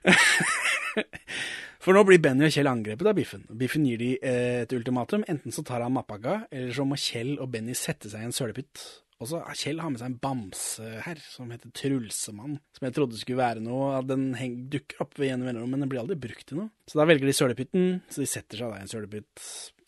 For 1.84 1.96
nå 1.96 2.02
blir 2.08 2.20
Benny 2.24 2.48
og 2.48 2.54
Kjell 2.56 2.70
angrepet 2.72 3.08
av 3.08 3.16
Biffen. 3.18 3.44
Biffen 3.60 3.86
gir 3.88 4.02
de 4.02 4.10
eh, 4.18 4.64
et 4.64 4.74
ultimatum. 4.76 5.24
Enten 5.32 5.52
så 5.54 5.64
tar 5.68 5.84
han 5.86 5.94
mappaga, 5.96 6.42
eller 6.52 6.72
så 6.76 6.86
må 6.88 6.98
Kjell 7.00 7.36
og 7.38 7.50
Benny 7.54 7.76
sette 7.78 8.12
seg 8.12 8.24
i 8.24 8.30
en 8.30 8.36
sølepytt. 8.36 8.84
Og 9.24 9.30
så 9.32 9.40
Kjell 9.56 9.80
har 9.80 9.92
med 9.94 10.02
seg 10.02 10.10
en 10.12 10.18
bamse 10.20 10.88
her, 11.06 11.20
som 11.32 11.52
heter 11.54 11.72
Trulsemann. 11.80 12.58
Som 12.76 12.88
jeg 12.90 12.96
trodde 12.98 13.20
skulle 13.22 13.40
være 13.40 13.64
noe. 13.64 13.94
at 14.02 14.08
Den 14.10 14.26
dukker 14.74 15.06
opp 15.06 15.16
ved 15.18 15.30
gjennom 15.32 15.48
mellomrom, 15.48 15.72
men 15.78 15.86
den 15.86 15.92
blir 15.94 16.02
aldri 16.04 16.18
brukt 16.20 16.46
til 16.50 16.60
noe. 16.60 16.70
Så 16.92 17.00
da 17.00 17.06
velger 17.08 17.30
de 17.30 17.36
sølepytten, 17.38 17.86
så 18.12 18.24
de 18.26 18.28
setter 18.30 18.60
seg 18.60 18.74
da 18.74 18.82
i 18.82 18.84
en 18.84 18.92
sølepytt. 18.92 19.46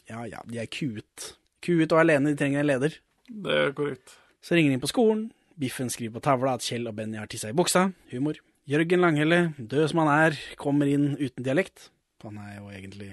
Ja 0.09 0.23
ja, 0.29 0.39
de 0.47 0.61
er 0.63 0.69
kuet. 0.71 1.33
Kuet 1.65 1.91
og 1.91 1.99
alene, 2.05 2.31
de 2.31 2.39
trenger 2.39 2.61
en 2.63 2.69
leder. 2.71 2.95
Det 3.27 3.59
er 3.59 3.75
korrekt. 3.75 4.15
Så 4.45 4.55
ringer 4.55 4.71
de 4.71 4.79
inn 4.79 4.83
på 4.85 4.91
skolen. 4.93 5.27
Biffen 5.59 5.89
skriver 5.89 6.15
på 6.19 6.23
tavla 6.27 6.55
at 6.57 6.63
Kjell 6.65 6.87
og 6.91 6.95
Benny 6.97 7.17
har 7.17 7.27
tissa 7.31 7.49
i 7.49 7.55
buksa. 7.57 7.87
Humor. 8.11 8.37
Jørgen 8.69 9.01
Langhelle, 9.03 9.39
død 9.59 9.89
som 9.91 10.01
han 10.03 10.11
er, 10.13 10.39
kommer 10.61 10.89
inn 10.89 11.11
uten 11.19 11.43
dialekt. 11.45 11.89
Han 12.25 12.37
er 12.41 12.55
jo 12.59 12.69
egentlig 12.73 13.11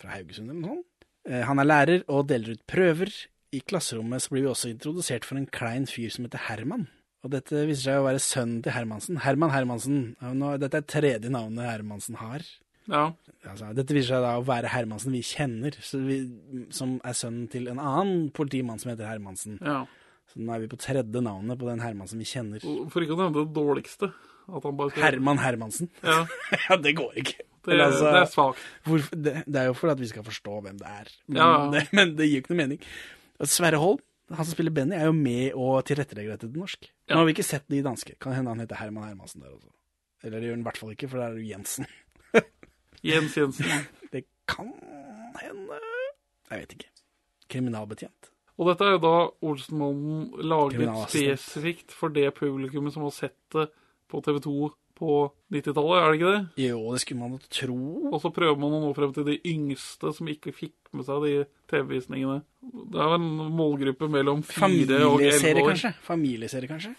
fra 0.00 0.14
Haugesund 0.14 0.48
eller 0.50 0.60
noe 0.62 0.76
sånt. 0.78 0.90
Eh, 1.28 1.42
Han 1.48 1.60
er 1.60 1.68
lærer 1.68 2.04
og 2.08 2.26
deler 2.28 2.54
ut 2.56 2.62
prøver. 2.68 3.12
I 3.54 3.60
klasserommet 3.70 4.24
så 4.24 4.32
blir 4.34 4.44
vi 4.46 4.50
også 4.52 4.70
introdusert 4.72 5.24
for 5.28 5.38
en 5.40 5.46
klein 5.54 5.86
fyr 5.90 6.10
som 6.14 6.26
heter 6.26 6.42
Herman. 6.48 6.88
Og 7.24 7.30
dette 7.32 7.62
viser 7.68 7.86
seg 7.88 8.02
å 8.02 8.06
være 8.08 8.20
sønnen 8.20 8.58
til 8.64 8.74
Hermansen. 8.74 9.20
Herman 9.24 9.52
Hermansen. 9.54 10.00
Dette 10.60 10.80
er 10.82 10.88
tredje 10.90 11.30
navnet 11.32 11.64
Hermansen 11.70 12.18
har. 12.20 12.42
Ja. 12.90 13.04
Altså, 13.48 13.70
dette 13.78 13.94
viser 13.96 14.16
seg 14.16 14.24
da 14.26 14.34
å 14.36 14.44
være 14.44 14.68
Hermansen 14.74 15.14
vi 15.16 15.22
kjenner, 15.24 15.72
så 15.80 16.02
vi, 16.04 16.18
som 16.74 16.98
er 17.06 17.16
sønnen 17.16 17.46
til 17.52 17.70
en 17.72 17.80
annen 17.80 18.26
politimann 18.36 18.82
som 18.82 18.92
heter 18.92 19.08
Hermansen. 19.08 19.60
ja. 19.64 19.84
Så 20.32 20.40
nå 20.40 20.54
er 20.54 20.62
vi 20.62 20.68
på 20.72 20.78
tredje 20.80 21.20
navnet 21.20 21.58
på 21.60 21.66
den 21.68 21.82
Hermansen 21.84 22.18
vi 22.18 22.24
kjenner. 22.26 22.62
For 22.90 23.04
ikke 23.04 23.12
å 23.12 23.18
nevne 23.20 23.42
det 23.44 23.52
dårligste. 23.54 24.08
At 24.48 24.64
han 24.64 24.76
bare 24.76 24.90
skal- 24.90 25.02
Herman 25.04 25.38
Hermansen. 25.38 25.90
Ja, 26.02 26.22
ja, 26.68 26.76
det 26.80 26.94
går 26.96 27.12
ikke. 27.20 27.44
det, 27.68 27.76
altså, 27.84 28.08
det 28.08 28.22
er 28.22 28.30
svakt. 28.32 28.64
det, 29.12 29.34
det 29.44 29.60
er 29.60 29.68
jo 29.68 29.74
for 29.76 29.92
at 29.92 30.00
vi 30.00 30.08
skal 30.08 30.24
forstå 30.24 30.56
hvem 30.64 30.78
det 30.80 30.88
er. 30.88 31.12
Men, 31.28 31.36
Ja. 31.42 31.50
det, 31.76 31.82
men 31.92 32.14
det 32.16 32.26
gir 32.30 32.38
jo 32.38 32.42
ikke 32.42 32.54
noe 32.54 32.60
mening. 32.62 32.80
Sverre 33.42 33.80
Holm, 33.82 34.00
han 34.32 34.46
som 34.46 34.54
spiller 34.54 34.72
Benny, 34.74 34.96
er 34.96 35.08
jo 35.10 35.14
med 35.16 35.56
og 35.58 35.82
tilrettelegger 35.88 36.36
dette 36.36 36.48
til 36.48 36.60
norsk. 36.62 36.86
Nå 37.10 37.18
har 37.18 37.26
vi 37.28 37.34
ikke 37.34 37.46
sett 37.46 37.66
de 37.72 37.82
danske. 37.84 38.14
Kan 38.22 38.36
hende 38.36 38.54
han 38.54 38.62
heter 38.62 38.78
Herman 38.80 39.08
Hermansen 39.08 39.42
der 39.44 39.52
også. 39.52 39.72
Eller 40.24 40.38
det 40.40 40.48
gjør 40.48 40.56
han 40.56 40.64
i 40.64 40.68
hvert 40.68 40.80
fall 40.80 40.94
ikke, 40.94 41.10
for 41.10 41.20
der 41.20 41.26
er 41.26 41.38
det 41.38 41.48
Jensen. 41.50 41.88
Jens 43.10 43.36
Jensen. 43.36 43.88
Det 44.12 44.24
kan 44.48 44.70
hende 45.42 45.80
Jeg 46.50 46.62
vet 46.62 46.76
ikke. 46.78 46.90
Kriminalbetjent. 47.52 48.30
Og 48.54 48.70
dette 48.70 48.86
er 48.86 48.94
jo 48.94 49.02
da 49.02 49.14
Olsenmannen 49.44 50.28
laget 50.46 50.94
spesifikt 51.10 51.92
for 51.92 52.14
det 52.14 52.30
publikummet 52.38 52.94
som 52.94 53.04
har 53.04 53.12
sett 53.16 53.38
det 53.52 53.66
på 54.10 54.20
TV 54.24 54.38
2 54.44 54.54
på 54.98 55.30
90-tallet, 55.52 55.96
er 56.00 56.10
det 56.12 56.18
ikke 56.20 56.32
det? 56.34 56.64
Jo, 56.68 56.78
det 56.92 57.00
skulle 57.02 57.20
man 57.20 57.32
jo 57.34 57.40
tro. 57.50 57.78
Og 58.12 58.20
så 58.22 58.30
prøver 58.34 58.58
man 58.62 58.76
å 58.76 58.80
nå 58.84 58.92
frem 58.96 59.12
til 59.16 59.24
de 59.28 59.38
yngste 59.50 60.12
som 60.14 60.26
ikke 60.30 60.52
fikk 60.54 60.74
med 60.94 61.04
seg 61.08 61.22
de 61.26 61.32
TV-visningene. 61.72 62.42
Det 62.62 63.00
er 63.00 63.10
jo 63.10 63.18
en 63.18 63.28
målgruppe 63.58 64.08
mellom 64.10 64.42
fire 64.46 65.00
og 65.08 65.20
elleve 65.20 65.62
år. 65.64 65.68
kanskje? 65.72 65.92
Familieserie, 66.06 66.68
kanskje? 66.70 66.94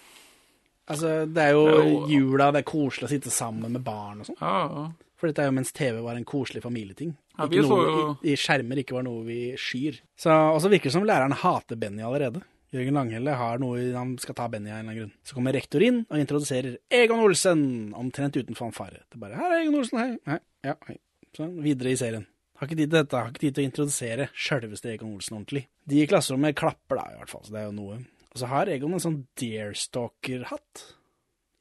Altså, 0.87 1.25
det 1.33 1.41
er 1.41 1.51
jo 1.55 1.65
Det 1.65 1.79
er 1.79 1.89
jo- 1.89 2.07
jula, 2.07 2.51
det 2.53 2.59
er 2.61 2.71
koselig 2.71 3.07
å 3.07 3.09
sitte 3.09 3.31
sammen 3.33 3.71
med 3.71 3.83
barn 3.83 4.19
og 4.21 4.25
sånn. 4.27 4.37
Ja, 4.41 4.67
ja. 4.69 4.91
For 5.17 5.27
dette 5.27 5.39
er 5.41 5.45
jo 5.47 5.55
mens 5.55 5.71
TV 5.71 6.01
var 6.03 6.15
en 6.15 6.25
koselig 6.25 6.61
familieting. 6.61 7.15
Ja, 7.39 7.45
noe, 7.47 7.63
jo- 7.63 8.17
i, 8.23 8.33
I 8.33 8.35
skjermer 8.35 8.77
ikke 8.83 8.93
var 8.93 9.03
noe 9.03 9.23
vi 9.23 9.53
skyr. 9.57 9.97
Så, 10.19 10.29
og 10.29 10.61
så 10.61 10.69
virker 10.69 10.83
det 10.91 10.91
som 10.91 11.03
læreren 11.07 11.31
hater 11.33 11.75
Benny 11.75 12.03
allerede. 12.03 12.43
Jørgen 12.75 12.97
Langhelle 12.97 13.33
har 13.39 13.59
noe 13.63 13.79
han 13.95 14.17
skal 14.21 14.35
ta 14.35 14.47
Benny 14.51 14.69
av 14.69 14.77
en 14.77 14.83
eller 14.83 14.91
annen 14.91 14.99
grunn. 14.99 15.13
Så 15.23 15.37
kommer 15.37 15.55
rektor 15.55 15.83
inn 15.85 16.01
og 16.09 16.19
introduserer 16.19 16.77
Egon 16.91 17.23
Olsen, 17.23 17.65
omtrent 17.95 18.35
uten 18.35 18.55
fanfare. 18.57 19.03
Det 19.09 19.15
er 19.15 19.23
bare 19.25 19.35
'Her 19.39 19.51
er 19.55 19.61
Egon 19.63 19.75
Olsen, 19.79 19.99
hei'. 19.99 20.19
hei. 20.27 20.39
Ja, 20.63 20.75
hei. 20.87 20.97
Sånn, 21.35 21.61
videre 21.63 21.91
i 21.91 21.95
serien. 21.99 22.25
Har 22.57 22.67
ikke 22.67 22.77
tid 22.77 22.89
til 22.91 22.99
dette, 23.03 23.17
har 23.17 23.31
ikke 23.31 23.39
tid 23.39 23.55
til 23.55 23.63
å 23.65 23.69
introdusere 23.69 24.29
sjølveste 24.33 24.93
Egon 24.93 25.13
Olsen 25.15 25.37
ordentlig. 25.37 25.67
De 25.87 26.01
i 26.01 26.07
klasserommet 26.07 26.55
klapper 26.55 26.95
da, 26.95 27.11
i 27.11 27.17
hvert 27.17 27.29
fall, 27.29 27.41
så 27.43 27.51
det 27.51 27.59
er 27.61 27.65
jo 27.65 27.71
noe. 27.75 27.95
Og 28.31 28.37
så 28.39 28.47
har 28.47 28.65
Egon 28.67 28.93
en 28.93 28.99
sånn 28.99 29.25
Darestalker-hatt. 29.35 30.83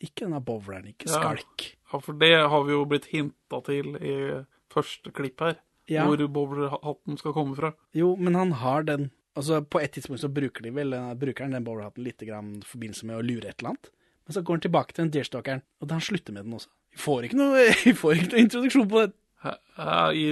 Ikke 0.04 0.26
denne 0.26 0.40
bowleren, 0.44 0.86
ikke 0.92 1.06
Ja. 1.08 1.20
skalk. 1.20 1.74
ja, 1.92 1.98
for 1.98 2.12
det 2.12 2.48
har 2.48 2.64
vi 2.64 2.72
jo 2.72 2.84
blitt 2.84 3.06
hinta 3.06 3.60
til 3.64 3.96
i 3.96 4.44
første 4.70 5.12
klipp 5.12 5.40
her. 5.40 5.56
Ja. 5.86 6.06
Hvor 6.06 6.16
bowlerhatten 6.28 7.18
skal 7.18 7.32
komme 7.32 7.54
fra. 7.56 7.74
Jo, 7.94 8.16
men 8.16 8.34
han 8.34 8.52
har 8.52 8.82
den. 8.82 9.10
Altså, 9.34 9.60
På 9.66 9.80
et 9.82 9.92
tidspunkt 9.96 10.22
så 10.22 10.30
bruker 10.30 10.62
de 10.62 10.70
vel, 10.70 10.90
brukeren 10.94 11.18
bruker 11.18 11.44
han 11.44 11.56
den 11.56 11.64
bowlerhatten 11.66 12.04
litt 12.06 12.22
i 12.22 12.30
forbindelse 12.30 13.06
med 13.08 13.18
å 13.18 13.24
lure 13.26 13.48
et 13.50 13.58
eller 13.58 13.74
annet. 13.74 13.90
Men 14.24 14.36
så 14.36 14.42
går 14.42 14.56
han 14.56 14.64
tilbake 14.64 14.94
til 14.94 15.04
den 15.04 15.12
deerstalkeren, 15.16 15.62
og 15.82 15.88
da 15.90 15.98
han 15.98 16.04
slutter 16.06 16.32
med 16.32 16.46
den 16.46 16.56
også. 16.56 16.70
Vi 16.94 17.00
får 17.02 17.26
ikke 17.26 17.40
noe, 17.40 17.64
vi 17.88 17.94
får 17.98 18.14
ikke 18.20 18.30
noe 18.32 18.44
introduksjon 18.46 18.88
på 18.92 19.02
det. 19.04 19.12
I, 19.44 20.28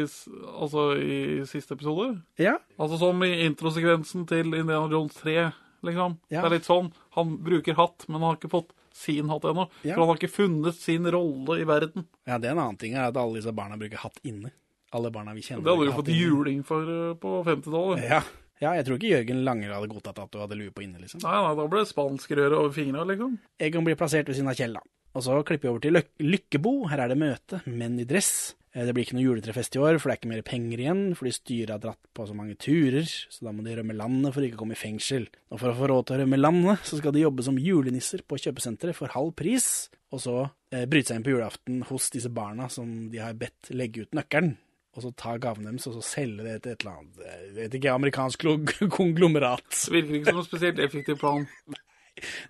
altså 0.56 0.84
i 0.96 1.16
siste 1.44 1.74
episode? 1.76 2.22
Ja, 2.40 2.54
Altså 2.80 2.96
som 3.02 3.20
i 3.26 3.42
introsekvensen 3.44 4.24
til 4.30 4.54
Indiana 4.54 4.86
Jones 4.88 5.18
3, 5.20 5.50
liksom. 5.84 6.14
Ja. 6.32 6.40
Det 6.40 6.46
er 6.48 6.54
litt 6.56 6.70
sånn. 6.70 6.88
Han 7.18 7.34
bruker 7.44 7.76
hatt, 7.76 8.06
men 8.08 8.20
han 8.22 8.30
har 8.30 8.38
ikke 8.38 8.52
fått 8.54 8.72
sin 8.96 9.28
hatt 9.32 9.44
ennå. 9.48 9.66
Ja. 9.82 9.96
For 9.96 10.04
han 10.04 10.12
har 10.14 10.20
ikke 10.20 10.32
funnet 10.32 10.78
sin 10.80 11.08
rolle 11.12 11.58
i 11.60 11.66
verden. 11.68 12.06
ja, 12.28 12.38
det 12.38 12.48
er 12.48 12.54
en 12.56 12.62
annen 12.64 12.80
ting, 12.80 12.96
er 12.96 13.10
at 13.10 13.18
alle 13.20 13.40
disse 13.40 13.52
barna 13.56 13.76
bruker 13.80 14.00
hatt 14.06 14.22
inne. 14.24 14.54
Alle 14.92 15.10
barna 15.12 15.32
vi 15.36 15.44
kjenner. 15.44 15.64
Det 15.64 15.72
hadde 15.72 15.90
du 15.90 15.96
fått 15.96 16.12
juling 16.12 16.64
for 16.68 16.88
eh, 16.88 17.12
på 17.20 17.38
50-tallet. 17.48 18.02
Ja. 18.08 18.22
Ja, 18.62 18.72
jeg 18.78 18.86
tror 18.86 18.98
ikke 19.00 19.12
Jørgen 19.12 19.42
Langer 19.46 19.74
hadde 19.74 19.90
godtatt 19.92 20.22
at 20.22 20.32
du 20.32 20.40
hadde 20.40 20.56
lue 20.58 20.72
på 20.74 20.84
inne, 20.86 21.02
liksom. 21.02 21.20
Nei, 21.26 21.34
nei, 21.34 21.52
da 21.58 21.68
ble 21.68 21.82
det 21.82 21.90
spanskrøre 21.92 22.54
over 22.56 22.72
fingra, 22.76 23.04
liksom. 23.10 23.36
Egon 23.58 23.86
blir 23.86 23.98
plassert 24.00 24.30
ved 24.30 24.38
siden 24.38 24.50
av 24.52 24.58
Kjell, 24.58 24.78
da. 24.78 24.84
Og 25.12 25.26
så 25.26 25.34
klipper 25.44 25.68
vi 25.68 25.72
over 25.74 25.82
til 25.84 25.92
Løk 25.98 26.06
Lykkebo. 26.24 26.70
Her 26.88 27.02
er 27.04 27.10
det 27.12 27.18
møte, 27.20 27.58
menn 27.68 27.98
i 28.00 28.06
dress. 28.08 28.54
Eh, 28.72 28.86
Det 28.88 28.94
blir 28.96 29.04
ikke 29.04 29.18
noe 29.18 29.26
juletrefest 29.26 29.76
i 29.76 29.82
år, 29.82 29.98
for 30.00 30.08
det 30.08 30.14
er 30.14 30.20
ikke 30.22 30.30
mer 30.30 30.44
penger 30.46 30.80
igjen, 30.80 31.02
fordi 31.18 31.32
styret 31.36 31.74
har 31.74 31.82
dratt 31.82 32.00
på 32.16 32.24
så 32.24 32.32
mange 32.38 32.56
turer, 32.56 33.04
så 33.04 33.44
da 33.44 33.52
må 33.52 33.60
de 33.66 33.74
rømme 33.76 33.92
landet 33.98 34.32
for 34.32 34.46
ikke 34.46 34.56
å 34.56 34.62
komme 34.62 34.72
i 34.78 34.80
fengsel. 34.80 35.26
Og 35.52 35.60
for 35.60 35.68
å 35.68 35.76
få 35.76 35.90
råd 35.92 36.06
til 36.08 36.16
å 36.16 36.22
rømme 36.22 36.40
landet, 36.40 36.80
så 36.88 36.96
skal 36.96 37.12
de 37.12 37.26
jobbe 37.26 37.44
som 37.44 37.60
julenisser 37.60 38.24
på 38.24 38.40
kjøpesenteret 38.40 38.96
for 38.96 39.12
halv 39.12 39.34
pris, 39.36 39.68
og 40.12 40.24
så 40.24 40.36
eh, 40.72 40.86
bryte 40.88 41.12
seg 41.12 41.20
inn 41.20 41.26
på 41.28 41.34
julaften 41.34 41.82
hos 41.90 42.08
disse 42.14 42.32
barna 42.32 42.70
som 42.72 43.10
de 43.12 43.20
har 43.20 43.36
bedt 43.36 43.68
legge 43.76 44.06
ut 44.06 44.16
nøkkelen. 44.16 44.54
Og 44.92 45.04
så 45.06 45.10
ta 45.16 45.38
gaven 45.40 45.64
deres 45.64 45.86
og 45.88 45.94
så 45.96 46.02
selge 46.04 46.44
det 46.44 46.58
til 46.66 46.74
et 46.74 46.82
eller 46.84 46.98
annet 46.98 47.22
eh, 47.24 47.38
jeg 47.46 47.54
vet 47.62 47.78
ikke, 47.78 47.94
amerikansk 47.96 48.44
konglomerat. 48.98 49.64
Det 49.72 49.94
virker 49.94 50.18
ikke 50.18 50.34
som 50.34 50.42
en 50.42 50.48
spesielt 50.50 50.82
effektiv 50.84 51.16
plan. 51.22 51.46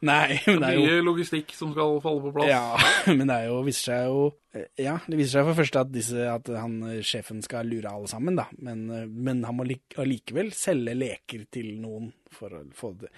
Nei, 0.02 0.40
men 0.48 0.58
det 0.58 0.68
er 0.72 0.74
jo 0.74 0.86
Mye 0.88 1.02
logistikk 1.06 1.52
som 1.54 1.70
skal 1.70 2.00
falle 2.02 2.18
på 2.24 2.32
plass. 2.34 2.48
Ja, 2.50 2.64
men 3.16 3.28
det 3.30 3.36
er 3.36 3.44
jo, 3.46 3.60
viser 3.62 3.84
seg 3.92 4.08
jo 4.10 4.24
eh, 4.58 4.64
Ja, 4.82 4.96
det 5.06 5.20
viser 5.20 5.36
seg 5.38 5.46
for 5.46 5.52
det 5.54 5.60
første 5.60 5.84
at, 5.86 5.92
disse, 5.94 6.24
at 6.32 6.50
han, 6.58 6.74
eh, 6.90 6.98
sjefen 7.06 7.44
skal 7.46 7.70
lure 7.70 7.92
alle 7.94 8.10
sammen, 8.10 8.34
da. 8.40 8.48
Men, 8.58 8.82
men 9.14 9.44
han 9.46 9.56
må 9.60 9.68
lik- 9.68 9.94
allikevel 10.02 10.50
selge 10.58 10.96
leker 10.98 11.46
til 11.54 11.70
noen 11.80 12.10
for 12.34 12.58
å 12.58 12.64
få 12.74 12.90
det 13.04 13.12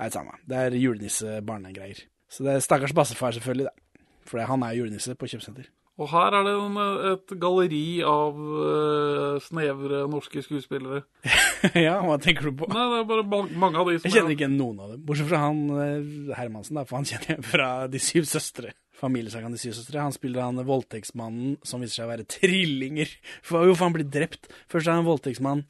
Nei, 0.00 0.08
samme. 0.14 0.38
Det 0.48 0.56
er 0.56 0.78
julenisse-barnegreier. 0.80 2.00
Så 2.32 2.46
det 2.46 2.54
er 2.56 2.64
stakkars 2.64 2.94
bassefar, 2.96 3.36
selvfølgelig, 3.36 3.68
da. 3.68 4.04
For 4.30 4.40
han 4.48 4.62
er 4.64 4.78
julenisse 4.78 5.12
på 5.20 5.28
kjøpesenter. 5.28 5.68
Og 6.00 6.08
her 6.08 6.32
er 6.32 6.46
det 6.46 6.52
en, 6.56 6.76
et 7.10 7.32
galleri 7.42 8.00
av 8.08 8.36
uh, 8.40 9.40
snevre 9.44 10.06
norske 10.08 10.40
skuespillere. 10.46 11.02
ja, 11.86 11.98
hva 12.06 12.16
tenker 12.22 12.48
du 12.48 12.54
på? 12.62 12.68
Nei, 12.72 12.86
det 12.94 13.00
er 13.02 13.08
bare 13.10 13.24
ma- 13.28 13.58
mange 13.66 13.82
av 13.82 13.90
de 13.90 13.98
som 13.98 14.08
Jeg 14.08 14.16
kjenner 14.16 14.32
ikke 14.32 14.48
noen 14.48 14.80
av 14.80 14.94
dem, 14.94 15.02
bortsett 15.04 15.28
fra 15.28 15.42
han 15.42 15.60
eh, 15.76 16.30
Hermansen, 16.38 16.78
da, 16.80 16.86
for 16.88 17.00
han 17.02 17.08
kjenner 17.10 17.34
jeg 17.34 17.44
fra 17.50 17.68
De 17.92 18.00
syv 18.00 18.30
søstre. 18.30 18.72
Familiesagaen 18.96 19.52
De 19.52 19.60
syv 19.60 19.76
søstre. 19.76 20.00
Han 20.00 20.16
spiller 20.16 20.46
han 20.46 20.64
voldtektsmannen 20.64 21.58
som 21.68 21.84
viser 21.84 22.00
seg 22.00 22.08
å 22.08 22.12
være 22.14 22.28
trillinger. 22.32 23.12
For, 23.44 23.68
jo, 23.68 23.76
for 23.76 23.90
han 23.90 23.98
blir 23.98 24.08
drept. 24.08 24.48
Først 24.72 24.88
er 24.88 24.96
han 24.96 25.08
voldtektsmann, 25.08 25.66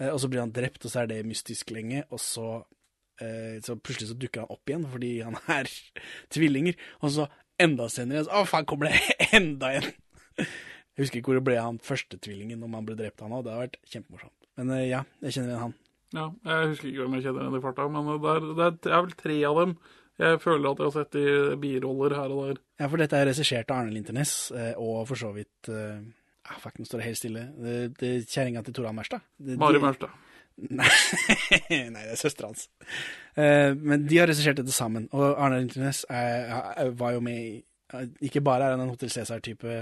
eh, 0.00 0.08
og 0.14 0.16
så 0.22 0.32
blir 0.32 0.46
han 0.46 0.54
drept, 0.56 0.80
og 0.88 0.94
så 0.94 1.04
er 1.04 1.12
det 1.12 1.26
mystisk 1.28 1.76
lenge, 1.76 2.06
og 2.08 2.24
så 2.24 2.54
så 3.62 3.76
plutselig 3.78 4.08
så 4.08 4.16
dukker 4.18 4.42
han 4.42 4.50
opp 4.50 4.66
igjen 4.66 4.84
fordi 4.90 5.10
han 5.22 5.36
er 5.54 5.68
tvillinger. 6.34 6.74
Og 7.06 7.12
så 7.14 7.28
enda 7.60 7.88
senere 7.92 8.24
så 8.26 8.40
Å, 8.40 8.44
faen, 8.48 8.68
kommer 8.68 8.90
det 8.90 9.16
enda 9.38 9.72
en? 9.78 9.90
Jeg 10.38 11.02
husker 11.06 11.20
ikke 11.20 11.32
hvor 11.32 11.40
det 11.40 11.46
ble 11.46 11.58
av 11.58 11.72
han 11.72 11.82
første 11.82 12.18
tvillingen, 12.22 12.62
om 12.62 12.76
han 12.78 12.86
ble 12.86 12.96
drept 12.98 13.22
han 13.24 13.34
òg. 13.34 13.44
Det 13.46 13.54
har 13.54 13.64
vært 13.66 13.80
kjempemorsomt. 13.90 14.36
Men 14.60 14.70
eh, 14.76 14.86
ja, 14.92 15.02
jeg 15.24 15.36
kjenner 15.36 15.52
igjen 15.54 15.64
han. 15.64 15.76
Ja, 16.14 16.28
jeg 16.46 16.70
husker 16.70 16.90
ikke 16.90 17.02
hvem 17.02 17.18
jeg 17.18 17.26
kjenner 17.26 17.46
igjen 17.46 17.58
i 17.58 17.64
farta, 17.64 17.90
men 17.90 18.10
det 18.12 18.32
er, 18.34 18.48
det 18.54 18.66
er, 18.68 18.74
det 18.86 18.92
er 18.92 19.06
vel 19.06 19.16
tre 19.18 19.38
av 19.50 19.60
dem 19.62 19.76
jeg 20.22 20.38
føler 20.44 20.68
at 20.70 20.78
jeg 20.80 20.86
har 20.86 20.94
sett 20.94 21.16
i 21.18 21.24
biroller 21.58 22.14
her 22.14 22.34
og 22.34 22.44
der. 22.44 22.60
Ja, 22.78 22.86
for 22.90 23.02
dette 23.02 23.18
er 23.18 23.26
regissert 23.26 23.72
av 23.72 23.80
Arne 23.82 23.94
Linternes, 23.96 24.34
eh, 24.54 24.74
og 24.78 25.08
for 25.10 25.18
så 25.18 25.32
vidt 25.34 25.70
eh, 25.72 26.04
ah, 26.46 26.60
Fuck, 26.62 26.78
nå 26.78 26.86
står 26.86 27.02
det 27.02 27.08
helt 27.08 27.18
stille. 27.18 27.42
Det, 27.58 27.74
det 27.98 28.10
er 28.12 28.28
Kjerringa 28.28 28.62
til 28.62 28.76
Toran 28.76 28.94
Mærstad. 28.94 29.24
Mari 29.58 29.82
Mørstad. 29.82 30.14
Nei, 30.56 30.86
nei, 31.90 32.02
det 32.04 32.12
er 32.14 32.20
søstera 32.20 32.50
hans. 32.52 32.68
Uh, 33.36 33.74
men 33.74 34.04
de 34.06 34.20
har 34.20 34.28
regissert 34.30 34.60
dette 34.60 34.72
sammen. 34.74 35.08
Og 35.12 35.34
Arne 35.42 35.64
er, 36.14 36.90
var 36.94 37.16
jo 37.16 37.20
med 37.26 37.38
i 37.40 37.54
eh, 37.58 38.04
Ikke 38.28 38.42
bare 38.46 38.68
er 38.68 38.76
han 38.76 38.84
en 38.84 38.92
Hotell 38.92 39.10
Cæsar-type 39.10 39.74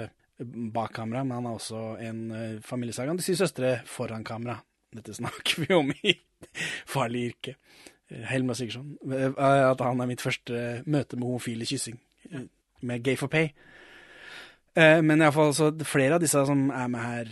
bak 0.73 0.95
kamera, 0.97 1.23
men 1.29 1.37
han 1.37 1.47
er 1.51 1.59
også 1.59 1.83
en 2.03 2.23
uh, 2.33 2.61
familiesaga. 2.65 3.13
De 3.19 3.23
sier 3.27 3.37
søstre 3.43 3.75
foran 3.87 4.25
kamera. 4.25 4.57
Dette 4.93 5.15
snakker 5.17 5.63
vi 5.67 5.75
om 5.77 5.93
i 6.03 6.15
Farlig 6.95 7.27
yrke. 7.35 7.55
Eh, 8.11 8.25
Helma 8.33 8.57
Sigurdsson. 8.57 8.97
Eh, 9.13 9.37
At 9.69 9.81
han 9.85 10.01
er 10.03 10.09
mitt 10.11 10.25
første 10.25 10.81
møte 10.91 11.17
med 11.21 11.29
homofile 11.29 11.69
kyssing. 11.69 12.01
eh, 12.33 12.49
Med 12.83 13.05
Gay 13.07 13.17
for 13.21 13.29
Pay. 13.33 13.53
Eh, 14.75 14.99
Men 15.05 15.21
iallfall 15.23 15.53
så 15.55 15.71
flere 15.87 16.17
av 16.17 16.25
disse 16.25 16.43
som 16.49 16.71
er 16.73 16.89
med 16.93 17.05
her 17.05 17.31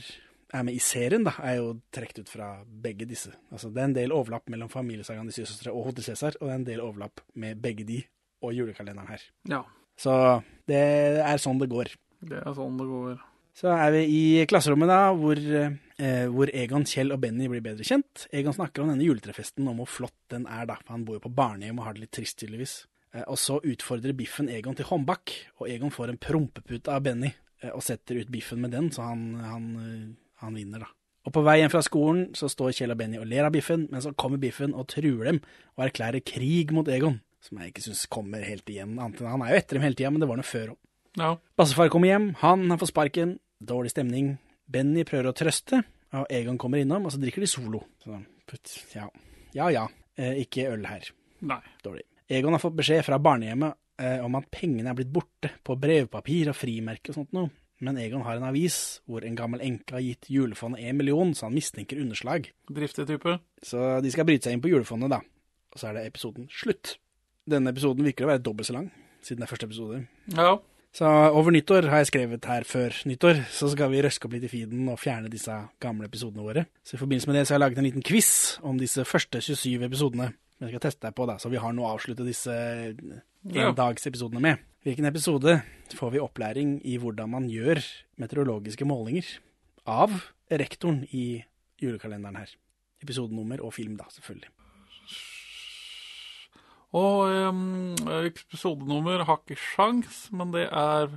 er 0.55 0.65
med 0.67 0.75
i 0.75 0.83
serien, 0.83 1.25
da, 1.27 1.33
er 1.47 1.59
jo 1.61 1.73
trukket 1.95 2.23
ut 2.25 2.31
fra 2.33 2.49
begge 2.65 3.07
disse. 3.09 3.33
Altså, 3.53 3.71
det 3.71 3.83
er 3.83 3.89
en 3.91 3.97
del 3.97 4.15
overlapp 4.15 4.49
mellom 4.51 4.71
Familiesagaen 4.73 5.29
De 5.31 5.35
syv 5.35 5.47
søstre 5.51 5.73
og 5.73 5.89
Hotell 5.89 6.07
Cæsar, 6.07 6.37
og 6.41 6.49
det 6.49 6.53
er 6.53 6.61
en 6.61 6.69
del 6.69 6.85
overlapp 6.85 7.23
med 7.35 7.61
begge 7.63 7.87
de 7.89 8.03
og 8.43 8.55
julekalenderen 8.57 9.11
her. 9.11 9.25
Ja, 9.51 9.65
Så 10.01 10.13
det 10.67 10.81
er 11.21 11.37
sånn 11.43 11.59
det 11.61 11.69
går. 11.69 11.91
det 12.25 12.39
er 12.41 12.55
sånn 12.57 12.79
det 12.81 12.87
går. 12.89 13.19
Så 13.61 13.69
er 13.75 13.91
vi 13.93 14.05
i 14.09 14.47
klasserommet, 14.49 14.89
da, 14.89 15.11
hvor, 15.13 15.37
eh, 15.37 16.27
hvor 16.33 16.49
Egon, 16.55 16.87
Kjell 16.89 17.13
og 17.13 17.21
Benny 17.21 17.49
blir 17.51 17.61
bedre 17.61 17.85
kjent. 17.85 18.27
Egon 18.33 18.55
snakker 18.57 18.81
om 18.81 18.89
denne 18.89 19.05
juletrefesten, 19.05 19.67
om 19.69 19.83
hvor 19.83 19.91
flott 19.91 20.17
den 20.33 20.47
er, 20.47 20.65
da. 20.71 20.79
For 20.87 20.95
han 20.95 21.05
bor 21.05 21.19
jo 21.19 21.25
på 21.27 21.35
barnehjem 21.35 21.79
og 21.83 21.85
har 21.85 21.99
det 21.99 22.07
litt 22.07 22.15
trist, 22.17 22.39
tydeligvis. 22.41 22.87
Eh, 23.13 23.25
og 23.27 23.37
så 23.43 23.59
utfordrer 23.61 24.17
Biffen 24.17 24.49
Egon 24.49 24.79
til 24.79 24.87
håndbak, 24.89 25.35
og 25.59 25.69
Egon 25.69 25.93
får 25.93 26.15
en 26.15 26.23
prompepute 26.23 26.89
av 26.95 27.03
Benny 27.05 27.33
eh, 27.61 27.73
og 27.75 27.83
setter 27.85 28.23
ut 28.23 28.31
Biffen 28.33 28.63
med 28.63 28.71
den, 28.73 28.89
så 28.95 29.03
han, 29.11 29.35
han, 29.45 29.69
eh, 29.83 30.09
han 30.41 30.55
vinner, 30.59 30.85
da. 30.87 30.91
Og 31.29 31.35
på 31.37 31.43
vei 31.45 31.59
hjem 31.61 31.71
fra 31.73 31.83
skolen 31.85 32.31
så 32.39 32.49
står 32.49 32.73
Kjell 32.73 32.95
og 32.95 32.99
Benny 33.01 33.19
og 33.21 33.27
ler 33.29 33.45
av 33.45 33.53
Biffen, 33.53 33.83
men 33.93 34.01
så 34.01 34.15
kommer 34.17 34.41
Biffen 34.41 34.73
og 34.75 34.87
truer 34.89 35.27
dem 35.29 35.41
og 35.77 35.85
erklærer 35.85 36.23
krig 36.25 36.73
mot 36.73 36.89
Egon. 36.89 37.19
Som 37.45 37.59
jeg 37.61 37.73
ikke 37.75 37.83
syns 37.87 38.07
kommer 38.13 38.43
helt 38.45 38.69
igjen. 38.69 38.99
annet 38.99 39.21
enn- 39.21 39.31
Han 39.31 39.43
er 39.43 39.51
jo 39.53 39.57
etter 39.61 39.77
dem 39.77 39.83
hele 39.85 39.95
tida, 39.99 40.11
men 40.11 40.21
det 40.21 40.29
var 40.29 40.37
noe 40.41 40.49
før 40.49 40.73
òg. 40.75 40.77
Ja, 41.19 41.37
Bassefar 41.59 41.89
kommer 41.93 42.09
hjem, 42.09 42.35
han 42.41 42.69
har 42.71 42.79
fått 42.79 42.93
sparken, 42.93 43.39
dårlig 43.63 43.91
stemning. 43.93 44.39
Benny 44.71 45.03
prøver 45.05 45.29
å 45.33 45.35
trøste, 45.37 45.83
og 46.15 46.27
Egon 46.31 46.57
kommer 46.59 46.79
innom, 46.81 47.05
og 47.05 47.13
så 47.13 47.19
drikker 47.21 47.41
de 47.45 47.47
Solo. 47.51 47.83
Så, 48.05 48.17
putt, 48.47 48.75
ja, 48.95 49.09
ja. 49.55 49.69
ja. 49.75 49.87
Eh, 50.17 50.41
ikke 50.45 50.69
øl 50.73 50.85
her. 50.87 51.11
nei. 51.43 51.61
Dårlig. 51.83 52.03
Egon 52.31 52.53
har 52.53 52.61
fått 52.63 52.77
beskjed 52.77 53.05
fra 53.05 53.19
barnehjemmet 53.19 53.75
eh, 53.99 54.21
om 54.25 54.35
at 54.37 54.49
pengene 54.51 54.89
er 54.91 54.95
blitt 54.95 55.13
borte 55.13 55.51
på 55.65 55.77
brevpapir 55.81 56.49
og 56.53 56.55
frimerke 56.57 57.11
og 57.11 57.15
sånt 57.17 57.33
noe. 57.33 57.51
Men 57.81 57.97
Egon 57.97 58.23
har 58.27 58.37
en 58.37 58.45
avis 58.51 59.01
hvor 59.09 59.25
en 59.25 59.37
gammel 59.39 59.63
enke 59.65 59.95
har 59.97 60.03
gitt 60.05 60.29
julefondet 60.29 60.83
en 60.85 60.99
million, 60.99 61.31
så 61.35 61.47
han 61.49 61.55
mistenker 61.57 62.01
underslag. 62.03 62.51
Driftig 62.69 63.07
type. 63.09 63.39
Så 63.65 64.01
de 64.05 64.11
skal 64.13 64.27
bryte 64.29 64.49
seg 64.49 64.57
inn 64.59 64.65
på 64.65 64.69
julefondet, 64.73 65.15
da. 65.15 65.23
Og 65.73 65.81
så 65.81 65.89
er 65.89 65.97
det 65.97 66.09
episoden 66.11 66.51
slutt. 66.53 66.99
Denne 67.49 67.73
episoden 67.73 68.05
virker 68.05 68.27
å 68.27 68.33
være 68.35 68.45
dobbelt 68.45 68.69
så 68.69 68.77
lang, 68.77 68.91
siden 69.25 69.41
det 69.41 69.49
er 69.49 69.53
første 69.55 69.69
episode. 69.71 70.03
Ja, 70.37 70.59
Så 70.93 71.07
over 71.07 71.55
nyttår 71.55 71.87
har 71.87 72.01
jeg 72.03 72.09
skrevet 72.11 72.45
her 72.51 72.65
før 72.67 72.95
nyttår, 73.07 73.45
så 73.55 73.69
skal 73.71 73.93
vi 73.93 74.01
røske 74.03 74.27
opp 74.27 74.33
litt 74.35 74.45
i 74.49 74.51
feeden 74.51 74.89
og 74.91 74.99
fjerne 74.99 75.31
disse 75.31 75.55
gamle 75.81 76.09
episodene 76.11 76.43
våre. 76.43 76.65
Så 76.83 76.97
i 76.97 77.01
forbindelse 77.01 77.31
med 77.31 77.39
det 77.39 77.45
så 77.47 77.55
har 77.55 77.61
jeg 77.61 77.63
laget 77.65 77.79
en 77.79 77.87
liten 77.87 78.03
quiz 78.07 78.31
om 78.67 78.81
disse 78.81 79.05
første 79.07 79.39
27 79.41 79.87
episodene. 79.87 80.33
Jeg 80.61 80.75
skal 80.75 80.83
teste 80.89 81.07
deg 81.07 81.15
på, 81.15 81.29
da, 81.31 81.39
så 81.39 81.49
vi 81.49 81.63
har 81.63 81.73
noe 81.73 81.87
å 81.87 81.95
avslutte 81.95 82.27
disse 82.27 82.53
endagsepisodene 83.55 84.43
med. 84.43 84.67
Hvilken 84.81 85.05
episode 85.05 85.59
får 85.93 86.13
vi 86.15 86.21
opplæring 86.25 86.79
i 86.89 86.95
hvordan 86.97 87.29
man 87.29 87.49
gjør 87.53 87.83
meteorologiske 88.17 88.87
målinger 88.89 89.27
av 89.85 90.15
rektoren 90.49 91.03
i 91.13 91.43
julekalenderen 91.83 92.39
her. 92.41 92.55
Episodenummer 93.05 93.61
og 93.61 93.75
film, 93.77 93.99
da, 93.99 94.09
selvfølgelig. 94.09 94.49
Og 96.97 97.29
um, 97.29 97.93
episodenummer 98.23 99.27
har 99.29 99.43
ikke 99.45 99.61
sjans, 99.61 100.25
men 100.33 100.57
det 100.57 100.65
er 100.73 101.13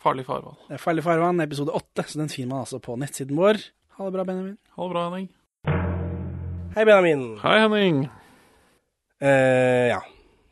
Farlig 0.00 0.28
farvann. 0.28 0.60
Det 0.68 0.76
er 0.76 0.84
Farlig 0.84 1.08
farvann, 1.08 1.40
episode 1.40 1.72
åtte, 1.72 2.04
så 2.04 2.20
den 2.20 2.28
finner 2.28 2.52
man 2.52 2.68
altså 2.68 2.84
på 2.84 3.00
nettsiden 3.00 3.40
vår. 3.40 3.64
Ha 3.96 4.04
det 4.04 4.16
bra, 4.18 4.28
Benjamin. 4.28 4.56
Ha 4.76 4.84
det 4.84 4.92
bra, 4.92 5.08
Henning. 5.08 5.28
Hei, 6.76 6.84
Benjamin. 6.84 7.28
Hei, 7.40 7.58
Henning. 7.64 8.06
Uh, 9.24 9.88
ja. 9.96 10.04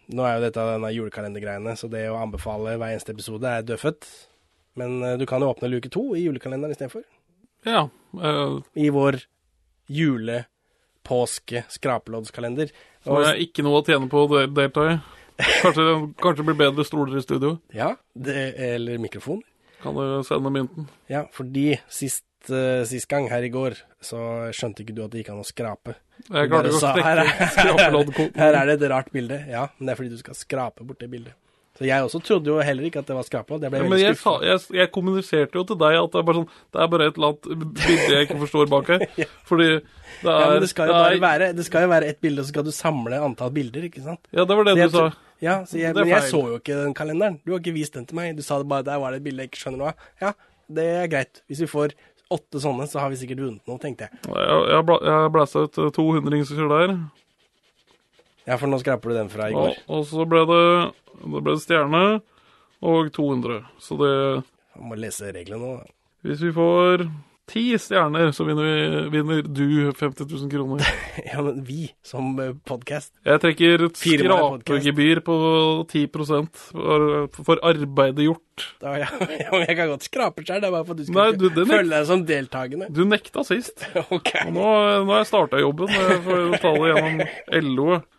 Nå 0.08 0.24
er 0.24 0.38
jo 0.38 0.44
dette 0.46 0.64
denne 0.70 0.90
julekalendergreiene, 0.94 1.74
så 1.76 1.88
det 1.92 2.06
å 2.08 2.16
anbefale 2.22 2.76
hver 2.80 2.94
eneste 2.94 3.12
episode 3.12 3.50
er 3.50 3.66
dødfødt. 3.68 4.06
Men 4.80 5.02
eh, 5.04 5.16
du 5.20 5.26
kan 5.28 5.42
jo 5.44 5.50
åpne 5.52 5.68
luke 5.68 5.90
to 5.92 6.04
i 6.16 6.22
julekalenderen 6.24 6.72
istedenfor. 6.72 7.04
Ja. 7.66 7.88
Uh, 8.16 8.60
I 8.78 8.88
vår 8.94 9.18
jule-, 9.92 10.44
påske-, 11.08 11.64
skrapeloddskalender. 11.72 12.72
så 13.04 13.20
det 13.20 13.30
er 13.34 13.42
ikke 13.44 13.64
noe 13.66 13.80
å 13.82 13.84
tjene 13.86 14.08
på 14.12 14.24
å 14.24 14.30
del- 14.32 14.52
delta 14.56 14.86
i. 14.92 14.96
Kanskje, 15.38 15.84
kanskje 16.22 16.40
det 16.42 16.48
blir 16.48 16.60
bedre 16.64 16.86
stoler 16.88 17.18
i 17.20 17.24
studio. 17.24 17.56
Ja, 17.74 17.92
det, 18.14 18.36
eller 18.72 18.98
mikrofon. 19.02 19.42
Kan 19.82 19.94
du 19.94 20.22
sende 20.26 20.50
mynten? 20.50 20.88
Ja, 21.10 21.26
fordi 21.34 21.76
sist, 21.92 22.24
eh, 22.54 22.84
sist 22.88 23.08
gang 23.10 23.28
her 23.30 23.42
i 23.46 23.50
går, 23.52 23.76
så 24.04 24.20
skjønte 24.54 24.84
ikke 24.84 24.94
du 24.96 25.02
at 25.04 25.10
det 25.12 25.22
gikk 25.24 25.32
an 25.34 25.42
å 25.42 25.46
skrape. 25.48 25.96
Jeg 26.28 26.50
klarte 26.50 26.70
ikke 26.72 26.92
å 26.92 27.10
er- 27.12 27.34
skrapeloddkoden. 27.58 28.32
Her 28.38 28.56
er 28.62 28.66
det 28.72 28.78
et 28.82 28.88
rart 28.90 29.12
bilde. 29.14 29.42
Ja, 29.50 29.68
men 29.78 29.86
det 29.88 29.94
er 29.94 30.00
fordi 30.02 30.14
du 30.16 30.18
skal 30.22 30.34
skrape 30.38 30.86
bort 30.86 30.98
det 31.02 31.10
bildet. 31.12 31.36
Så 31.78 31.86
jeg 31.86 32.02
også 32.02 32.18
trodde 32.26 32.50
jo 32.50 32.56
heller 32.58 32.88
ikke 32.88 32.98
at 33.04 33.06
det 33.06 33.14
var 33.14 33.22
skrapelodd. 33.22 33.62
Jeg 33.62 33.70
ble 33.70 33.78
Ja, 33.84 33.88
men 33.92 34.00
jeg, 34.02 34.16
sa, 34.18 34.32
jeg, 34.42 34.58
jeg 34.74 34.90
kommuniserte 34.90 35.54
jo 35.60 35.62
til 35.68 35.76
deg 35.78 35.94
at 36.00 36.10
det 36.10 36.18
er 36.18 36.24
bare 36.26 36.40
sånn 36.40 36.48
Det 36.74 36.80
er 36.82 36.88
bare 36.90 37.06
et 37.06 37.20
eller 37.20 37.28
annet 37.36 37.76
bilde 37.78 38.08
jeg 38.16 38.26
ikke 38.26 38.38
forstår 38.40 38.72
bak 38.72 38.90
her. 38.90 39.04
Fordi 39.50 39.68
det 39.76 40.32
er 40.32 40.40
Ja, 40.42 40.48
men 40.50 40.64
det 40.64 40.70
skal 40.72 40.90
jo 40.90 40.96
bare 40.96 41.12
er- 41.14 41.22
være 41.22 41.50
Det 41.54 41.66
skal 41.68 41.86
jo 41.86 41.92
være 41.92 42.08
ett 42.10 42.18
bilde, 42.26 42.42
og 42.42 42.48
så 42.48 42.54
skal 42.56 42.66
du 42.66 42.72
samle 42.74 43.20
antall 43.28 43.54
bilder, 43.54 43.86
ikke 43.86 44.02
sant? 44.02 44.26
Ja, 44.34 44.42
det 44.42 44.56
var 44.58 44.66
det, 44.66 44.74
Det 44.80 44.88
du 44.90 44.96
sa. 44.98 45.06
Ja, 45.38 45.54
så 45.70 45.78
jeg, 45.78 45.94
men 45.94 46.10
jeg 46.10 46.26
så 46.32 46.40
jo 46.50 46.58
ikke 46.58 46.80
den 46.82 46.94
kalenderen. 46.98 47.38
Du 47.46 47.52
har 47.54 47.60
ikke 47.62 47.76
vist 47.78 47.94
den 47.94 48.08
til 48.10 48.18
meg. 48.18 48.34
Du 48.34 48.42
sa 48.42 48.58
det 48.58 48.66
bare 48.74 48.82
der 48.82 48.98
var 48.98 49.14
det 49.14 49.20
et 49.22 49.28
bilde 49.28 49.44
jeg 49.46 49.52
ikke 49.52 49.60
skjønner 49.62 49.78
noe 49.84 49.92
av. 49.94 50.08
Ja, 50.18 50.32
det 50.80 50.86
er 50.98 51.06
greit. 51.14 51.44
Hvis 51.46 51.62
vi 51.62 51.68
får 51.70 51.94
åtte 52.34 52.60
sånne, 52.60 52.86
så 52.90 53.00
har 53.02 53.12
vi 53.12 53.18
sikkert 53.20 53.40
vunnet 53.44 53.68
noe, 53.70 53.80
tenkte 53.82 54.06
jeg. 54.08 54.20
Jeg, 54.28 54.58
jeg, 54.72 54.84
bla, 54.88 54.98
jeg 55.08 55.32
blæsta 55.34 55.62
ut 55.66 55.78
eh, 55.80 55.90
to 55.96 56.04
hundringser 56.12 56.68
der. 56.72 56.96
Ja, 58.48 58.56
for 58.56 58.68
nå 58.70 58.78
skraper 58.80 59.12
du 59.12 59.16
den 59.18 59.30
fra 59.32 59.50
i 59.50 59.56
går. 59.56 59.74
og 59.92 60.04
så 60.08 60.24
ble 60.28 60.42
det, 60.48 60.62
det 61.20 61.42
ble 61.44 61.56
stjerne 61.60 62.02
og 62.84 63.10
200. 63.12 63.58
Så 63.82 63.98
det 64.00 64.12
Jeg 64.12 64.84
må 64.88 64.96
lese 65.00 65.32
reglene 65.34 65.60
nå. 65.64 65.72
da. 65.82 65.92
Hvis 66.26 66.40
vi 66.46 66.52
får 66.56 67.04
ti 67.48 67.62
stjerner, 67.80 68.30
så 68.36 68.44
vinner, 68.44 68.64
vi, 68.64 69.08
vinner 69.16 69.42
du 69.42 69.92
50 69.92 70.26
000 70.28 70.50
kroner. 70.52 70.84
Ja, 71.28 71.42
men 71.42 71.62
vi, 71.66 71.88
som 72.06 72.36
podkast. 72.68 73.10
Jeg 73.26 73.40
trekker 73.42 73.84
et 73.88 73.98
skrapegebyr 73.98 75.20
på 75.26 75.36
10 75.90 76.06
for, 76.52 77.06
for 77.34 77.62
arbeidet 77.66 78.28
gjort. 78.28 78.66
Da, 78.82 78.94
ja, 79.00 79.08
ja, 79.42 79.48
men 79.52 79.64
jeg 79.66 79.78
kan 79.78 79.90
godt 79.92 80.06
skrape 80.06 80.44
sjøl, 80.44 80.60
det 80.62 80.70
er 80.70 80.76
bare 80.76 80.86
for 80.86 80.94
at 80.94 81.00
du 81.00 81.08
skal 81.08 81.18
Nei, 81.18 81.26
du, 81.38 81.64
føle 81.64 81.90
deg 81.92 82.06
som 82.08 82.22
deltakende. 82.28 82.90
Du 82.94 83.02
nekta 83.08 83.44
sist. 83.46 83.84
Ok. 84.18 84.30
Og 84.46 84.54
nå, 84.54 84.68
nå 85.04 85.12
har 85.12 85.24
jeg 85.24 85.28
starta 85.28 85.60
jobben. 85.60 85.90
Jeg 85.92 86.22
får 86.24 86.46
ta 86.62 86.72
det 86.76 86.92
gjennom 86.92 87.20
LO-et. 87.66 88.14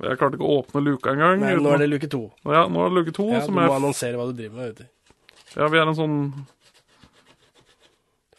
Jeg 0.00 0.16
klarte 0.16 0.38
ikke 0.38 0.46
å 0.46 0.60
åpne 0.62 0.80
luka 0.84 1.12
engang. 1.12 1.42
Nei, 1.42 1.56
nå 1.60 1.74
er 1.74 1.82
det 1.82 1.90
luke 1.90 2.08
to. 2.08 2.22
Ja, 2.48 2.64
nå 2.72 2.86
er 2.86 2.92
det 2.92 3.00
luke 3.00 3.12
to. 3.16 3.26
Ja, 3.34 3.42
du 3.44 3.52
må 3.52 3.66
jeg... 3.66 3.74
annonsere 3.76 4.16
hva 4.16 4.30
du 4.30 4.32
driver 4.38 4.62
med, 4.62 4.70
vet 4.70 4.86
du. 4.86 5.12
ja, 5.58 5.68
vi 5.68 5.80
er 5.80 5.90
en 5.90 5.98
sånn 5.98 6.16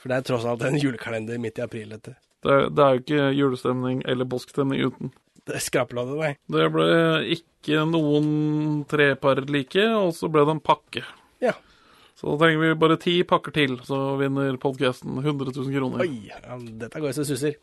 For 0.02 0.10
det 0.10 0.18
er 0.18 0.28
tross 0.28 0.46
alt 0.50 0.64
en 0.66 0.80
julekalender 0.82 1.38
midt 1.42 1.60
i 1.62 1.66
april, 1.66 1.92
dette. 1.94 2.16
det 2.42 2.60
det 2.74 2.86
er 2.86 2.96
jo 2.96 3.04
ikke 3.04 3.26
julestemning 3.38 4.02
eller 4.10 4.26
påskestemning 4.30 4.82
uten. 4.90 5.12
Det 5.46 5.62
skrapeloddet, 5.62 6.18
nei. 6.22 6.32
Det 6.54 6.68
ble 6.74 6.88
ikke 7.38 7.84
noen 7.90 8.28
trepar 8.90 9.42
like, 9.50 9.86
og 9.98 10.14
så 10.18 10.30
ble 10.30 10.46
det 10.46 10.56
en 10.58 10.64
pakke. 10.64 11.06
Ja. 11.42 11.54
Så 12.18 12.34
da 12.34 12.44
trenger 12.44 12.62
vi 12.62 12.76
bare 12.82 13.00
ti 13.02 13.16
pakker 13.26 13.54
til, 13.56 13.80
så 13.86 14.16
vinner 14.20 14.58
podkasten 14.62 15.18
100 15.22 15.56
000 15.58 15.74
kroner. 15.74 16.06
Oi, 16.06 16.28
ja, 16.30 16.60
dette 16.82 17.02
går 17.02 17.16
så 17.18 17.26
susser. 17.26 17.58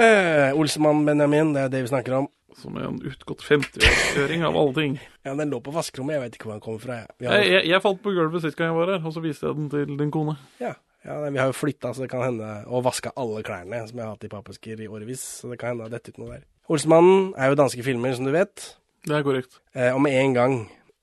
Eh, 0.00 0.50
Olsemann 0.56 1.04
Benjamin, 1.08 1.54
det 1.56 1.66
er 1.66 1.72
det 1.72 1.84
vi 1.86 1.92
snakker 1.92 2.20
om. 2.22 2.28
Som 2.58 2.76
er 2.76 2.88
en 2.88 3.00
utgått 3.06 3.44
50-årsføring 3.46 4.44
av 4.48 4.56
alle 4.58 4.74
ting. 4.76 4.98
Ja, 5.26 5.34
Den 5.36 5.50
lå 5.52 5.60
på 5.60 5.72
vaskerommet, 5.74 6.16
jeg 6.16 6.22
vet 6.22 6.36
ikke 6.38 6.48
hvor 6.48 6.56
den 6.56 6.62
kommer 6.64 6.80
fra. 6.80 6.94
jeg. 7.02 7.16
Jeg, 7.26 7.48
jeg, 7.52 7.64
jeg 7.68 7.82
falt 7.84 8.00
på 8.02 8.14
gulvet 8.16 8.42
sist 8.42 8.56
gang 8.56 8.70
jeg 8.70 8.78
var 8.78 8.94
her, 8.94 9.02
og 9.04 9.12
så 9.12 9.20
viste 9.24 9.46
jeg 9.46 9.58
den 9.58 9.68
til 9.72 9.98
din 10.00 10.10
kone. 10.14 10.36
ja, 10.62 10.72
ja, 11.04 11.16
vi 11.30 11.38
har 11.40 11.48
jo 11.48 11.56
flytta, 11.56 11.94
så 11.96 12.02
det 12.04 12.10
kan 12.12 12.20
hende 12.20 12.48
Og 12.68 12.82
vaska 12.84 13.12
alle 13.16 13.40
klærne 13.44 13.78
som 13.88 13.96
jeg 13.96 14.04
har 14.04 14.12
hatt 14.12 14.26
i 14.26 14.32
pappesker 14.32 14.80
i 14.84 14.88
årevis. 14.88 15.22
Så 15.40 15.48
det 15.52 15.56
kan 15.60 15.72
hende 15.74 15.88
det 15.88 16.00
har 16.00 16.12
ut 16.12 16.18
noe 16.20 16.34
der. 16.34 16.42
Olsmannen 16.70 17.30
er 17.40 17.48
jo 17.50 17.56
danske 17.60 17.84
filmer, 17.86 18.12
som 18.16 18.28
du 18.28 18.32
vet. 18.34 18.66
Det 19.08 19.16
er 19.16 19.24
korrekt. 19.24 19.60
Eh, 19.74 19.94
og 19.94 20.02
med 20.04 20.12
en 20.12 20.34
gang 20.36 20.56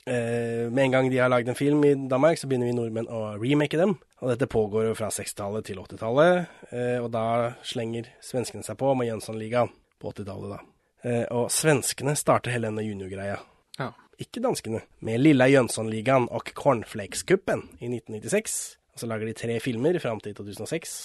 eh, 0.05 0.69
Med 0.69 0.83
en 0.83 0.93
gang 0.93 1.09
de 1.11 1.17
har 1.17 1.31
lagd 1.33 1.49
en 1.49 1.57
film 1.57 1.81
i 1.83 1.95
Danmark, 2.09 2.37
så 2.37 2.47
begynner 2.47 2.69
vi 2.69 2.77
nordmenn 2.77 3.09
å 3.09 3.33
remake 3.41 3.77
dem. 3.79 3.97
Og 4.21 4.31
dette 4.31 4.47
pågår 4.49 4.87
jo 4.91 4.95
fra 4.97 5.09
60-tallet 5.13 5.65
til 5.65 5.81
80-tallet, 5.81 6.47
eh, 6.71 6.97
og 7.01 7.11
da 7.13 7.53
slenger 7.65 8.07
svenskene 8.23 8.65
seg 8.65 8.77
på 8.79 8.93
med 8.97 9.09
Jönssonligaen 9.11 9.69
på 10.01 10.13
80-tallet, 10.13 10.55
da. 10.55 10.61
Eh, 11.07 11.23
og 11.31 11.51
svenskene 11.53 12.15
starter 12.19 12.51
hele 12.51 12.67
denne 12.69 12.83
juniorgreia. 12.83 13.37
Ja. 13.79 13.91
Ikke 14.19 14.41
danskene. 14.43 14.81
Med 15.05 15.21
Lilla 15.21 15.47
Jönssonligaen 15.47 16.27
og 16.33 16.51
Cornflakescupen 16.57 17.63
i 17.79 17.87
1996. 17.91 18.57
Og 18.93 19.03
så 19.03 19.09
lager 19.09 19.29
de 19.29 19.37
tre 19.37 19.59
filmer 19.63 19.99
fram 20.03 20.19
til 20.23 20.35
2006. 20.35 20.97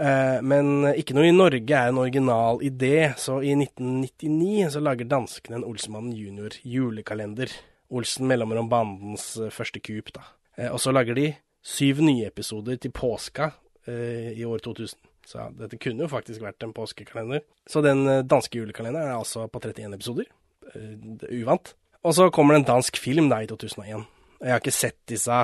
Eh, 0.00 0.38
men 0.46 0.86
ikke 0.94 1.16
noe 1.18 1.28
i 1.28 1.34
Norge 1.34 1.76
er 1.76 1.90
en 1.90 2.00
original 2.00 2.62
idé, 2.64 3.10
så 3.20 3.40
i 3.44 3.52
1999 3.58 4.70
så 4.72 4.80
lager 4.80 5.10
danskene 5.10 5.60
en 5.60 5.66
Olsemannen 5.68 6.14
junior 6.16 6.56
julekalender. 6.64 7.52
Olsen 7.90 8.30
mellomrom 8.30 8.70
bandens 8.70 9.34
eh, 9.36 9.52
første 9.52 9.82
kup, 9.82 10.14
da. 10.14 10.24
Eh, 10.56 10.70
og 10.70 10.80
så 10.80 10.94
lager 10.94 11.18
de 11.18 11.32
syv 11.60 12.00
nye 12.06 12.30
episoder 12.30 12.78
til 12.80 12.94
påska 12.94 13.50
eh, 13.90 14.32
i 14.38 14.46
år 14.46 14.62
2000. 14.64 15.09
Så 15.26 15.38
ja, 15.38 15.48
dette 15.54 15.78
kunne 15.80 16.06
jo 16.06 16.10
faktisk 16.10 16.42
vært 16.44 16.64
en 16.64 16.74
påskekalender. 16.76 17.44
Så 17.68 17.82
den 17.84 18.04
eh, 18.08 18.24
danske 18.26 18.58
julekalenderen 18.60 19.12
er 19.12 19.18
altså 19.18 19.46
på 19.50 19.62
31 19.62 19.96
episoder. 19.98 20.30
Eh, 20.74 20.96
uvant. 21.42 21.74
Og 22.06 22.16
så 22.16 22.30
kommer 22.32 22.56
det 22.56 22.62
en 22.62 22.70
dansk 22.74 22.98
film 23.00 23.28
da 23.30 23.42
i 23.44 23.48
2001. 23.50 24.06
Jeg 24.40 24.54
har 24.54 24.62
ikke 24.62 24.74
sett 24.74 24.98
disse, 25.10 25.38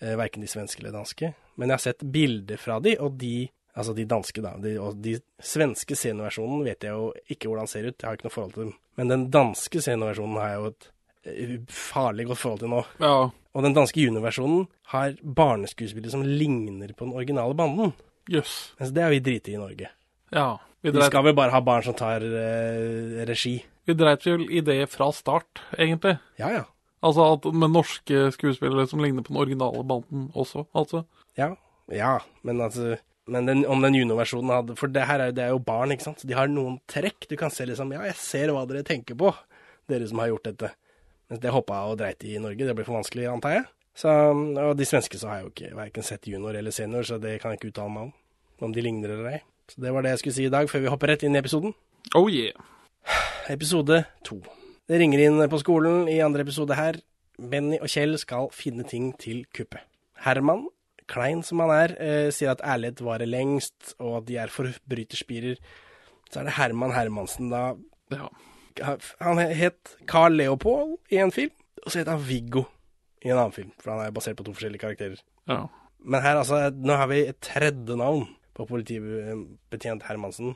eh, 0.00 0.16
verken 0.18 0.44
de 0.44 0.50
svenske 0.50 0.82
eller 0.82 0.96
danske, 0.96 1.34
men 1.60 1.68
jeg 1.68 1.76
har 1.76 1.86
sett 1.90 2.06
bilder 2.12 2.60
fra 2.60 2.80
de, 2.82 2.98
og 3.00 3.18
de 3.20 3.50
Altså 3.70 3.92
de 3.94 4.02
danske, 4.04 4.42
da. 4.42 4.56
De, 4.58 4.72
og 4.82 4.96
de 4.98 5.12
svenske 5.46 5.94
sceneversjonen 5.94 6.64
vet 6.66 6.82
jeg 6.82 6.90
jo 6.90 7.12
ikke 7.30 7.46
hvordan 7.48 7.68
ser 7.70 7.86
ut, 7.86 7.94
jeg 7.94 8.08
har 8.08 8.16
ikke 8.18 8.26
noe 8.26 8.34
forhold 8.34 8.56
til 8.56 8.64
dem. 8.64 8.72
Men 8.98 9.12
den 9.12 9.26
danske 9.30 9.82
sceneversjonen 9.84 10.40
har 10.40 10.48
jeg 10.50 10.58
jo 10.58 10.70
et 10.72 10.88
farlig 11.70 12.26
godt 12.30 12.40
forhold 12.40 12.62
til 12.64 12.72
nå. 12.72 12.80
Ja. 12.98 13.14
Og 13.30 13.66
den 13.66 13.74
danske 13.76 14.02
juniorversjonen 14.02 14.66
har 14.92 15.16
barneskuespillere 15.22 16.12
som 16.12 16.26
ligner 16.26 16.92
på 16.94 17.06
den 17.06 17.16
originale 17.18 17.56
banden. 17.58 17.94
Jøss. 18.28 18.74
Mens 18.80 18.92
det 18.96 19.02
har 19.04 19.14
vi 19.14 19.22
driti 19.24 19.54
i 19.54 19.56
i 19.56 19.60
Norge. 19.60 19.88
Ja. 20.34 20.58
Vi 20.82 20.90
Vi 20.90 21.02
skal 21.02 21.24
vel 21.24 21.36
bare 21.36 21.52
ha 21.52 21.60
barn 21.60 21.82
som 21.84 21.94
tar 21.94 22.22
eh, 22.24 23.24
regi. 23.28 23.64
vi 23.84 23.94
dreit 23.94 24.24
vel 24.26 24.46
i 24.50 24.60
det 24.60 24.88
fra 24.88 25.10
start, 25.12 25.60
egentlig. 25.76 26.18
Ja, 26.38 26.50
ja. 26.50 26.64
Altså 27.02 27.32
at 27.34 27.44
med 27.52 27.72
norske 27.72 28.30
skuespillere 28.32 28.86
som 28.88 29.00
ligner 29.00 29.22
på 29.22 29.32
den 29.32 29.40
originale 29.40 29.84
banden 29.84 30.30
også, 30.34 30.66
altså. 30.74 31.04
Ja, 31.36 31.54
ja, 31.88 32.18
men 32.42 32.60
altså 32.60 32.96
men 33.30 33.46
den, 33.46 33.66
om 33.66 33.82
den 33.82 33.94
juniorversjonen 33.94 34.50
hadde 34.50 34.76
For 34.78 34.90
det 34.90 35.06
her 35.06 35.22
er, 35.22 35.32
det 35.32 35.44
er 35.44 35.52
jo 35.54 35.60
barn, 35.62 35.92
ikke 35.94 36.08
sant. 36.08 36.24
De 36.26 36.34
har 36.34 36.50
noen 36.50 36.80
trekk. 36.90 37.28
Du 37.30 37.36
kan 37.38 37.52
se 37.54 37.66
liksom 37.68 37.92
Ja, 37.94 38.02
jeg 38.08 38.18
ser 38.18 38.50
hva 38.54 38.64
dere 38.66 38.82
tenker 38.86 39.14
på, 39.18 39.30
dere 39.90 40.08
som 40.10 40.18
har 40.22 40.32
gjort 40.32 40.48
dette. 40.48 40.72
Mens 41.30 41.42
det 41.42 41.52
hoppa 41.54 41.84
og 41.86 42.00
dreit 42.00 42.24
i 42.26 42.34
i 42.34 42.42
Norge. 42.42 42.66
Det 42.66 42.74
ble 42.74 42.86
for 42.88 42.98
vanskelig, 42.98 43.28
antar 43.30 43.54
jeg. 43.54 43.68
Så, 43.96 44.10
og 44.10 44.78
de 44.78 44.86
svenske 44.86 45.18
så 45.18 45.28
har 45.28 45.40
jeg 45.40 45.46
jo 45.46 45.52
ikke 45.52 45.76
verken 45.76 46.06
sett 46.06 46.28
junior 46.30 46.56
eller 46.56 46.74
senior, 46.74 47.04
så 47.06 47.18
det 47.20 47.38
kan 47.40 47.52
jeg 47.52 47.60
ikke 47.60 47.72
uttale 47.72 47.92
meg 47.94 48.08
om. 48.08 48.12
Om 48.60 48.74
de 48.76 48.84
ligner 48.84 49.14
eller 49.14 49.30
ei. 49.34 49.40
Så 49.70 49.82
det 49.82 49.92
var 49.94 50.04
det 50.04 50.14
jeg 50.14 50.22
skulle 50.22 50.36
si 50.36 50.46
i 50.48 50.52
dag, 50.52 50.68
før 50.70 50.84
vi 50.84 50.92
hopper 50.92 51.12
rett 51.12 51.24
inn 51.26 51.36
i 51.36 51.40
episoden. 51.40 51.74
Oh 52.18 52.30
yeah. 52.30 52.56
Episode 53.52 54.02
to. 54.26 54.40
Det 54.90 54.98
ringer 55.00 55.22
inn 55.24 55.44
på 55.50 55.60
skolen 55.62 56.08
i 56.10 56.18
andre 56.24 56.44
episode 56.44 56.76
her. 56.76 56.98
Benny 57.40 57.78
og 57.80 57.88
Kjell 57.88 58.18
skal 58.20 58.50
finne 58.52 58.84
ting 58.88 59.12
til 59.20 59.44
kuppet. 59.56 59.86
Herman, 60.20 60.66
klein 61.08 61.44
som 61.46 61.62
han 61.64 61.72
er, 61.72 61.94
eh, 61.96 62.30
sier 62.34 62.52
at 62.52 62.60
ærlighet 62.60 63.00
varer 63.00 63.30
lengst, 63.30 63.94
og 63.98 64.18
at 64.18 64.26
de 64.28 64.36
er 64.36 64.52
forbryterspirer. 64.52 65.56
Så 66.30 66.40
er 66.40 66.44
det 66.44 66.58
Herman 66.58 66.92
Hermansen, 66.92 67.48
da. 67.50 67.74
Ja. 68.12 68.28
Han 69.20 69.38
het 69.38 69.96
Carl 70.06 70.36
Leopold 70.36 70.98
i 71.10 71.16
en 71.16 71.32
film, 71.32 71.52
og 71.84 71.92
så 71.92 71.98
het 71.98 72.08
han 72.08 72.20
Viggo 72.28 72.64
i 73.24 73.30
en 73.30 73.36
annen 73.38 73.54
film, 73.54 73.70
for 73.80 73.92
han 73.94 74.06
er 74.06 74.14
basert 74.16 74.38
på 74.38 74.46
to 74.46 74.54
forskjellige 74.56 74.86
karakterer. 74.86 75.22
ja. 75.50 75.66
Men 76.00 76.22
her, 76.24 76.38
altså, 76.40 76.70
nå 76.72 76.94
har 76.96 77.10
vi 77.10 77.18
et 77.28 77.36
tredje 77.44 77.92
navn 78.00 78.22
på 78.56 78.64
politibetjent 78.64 80.06
Hermansen. 80.08 80.54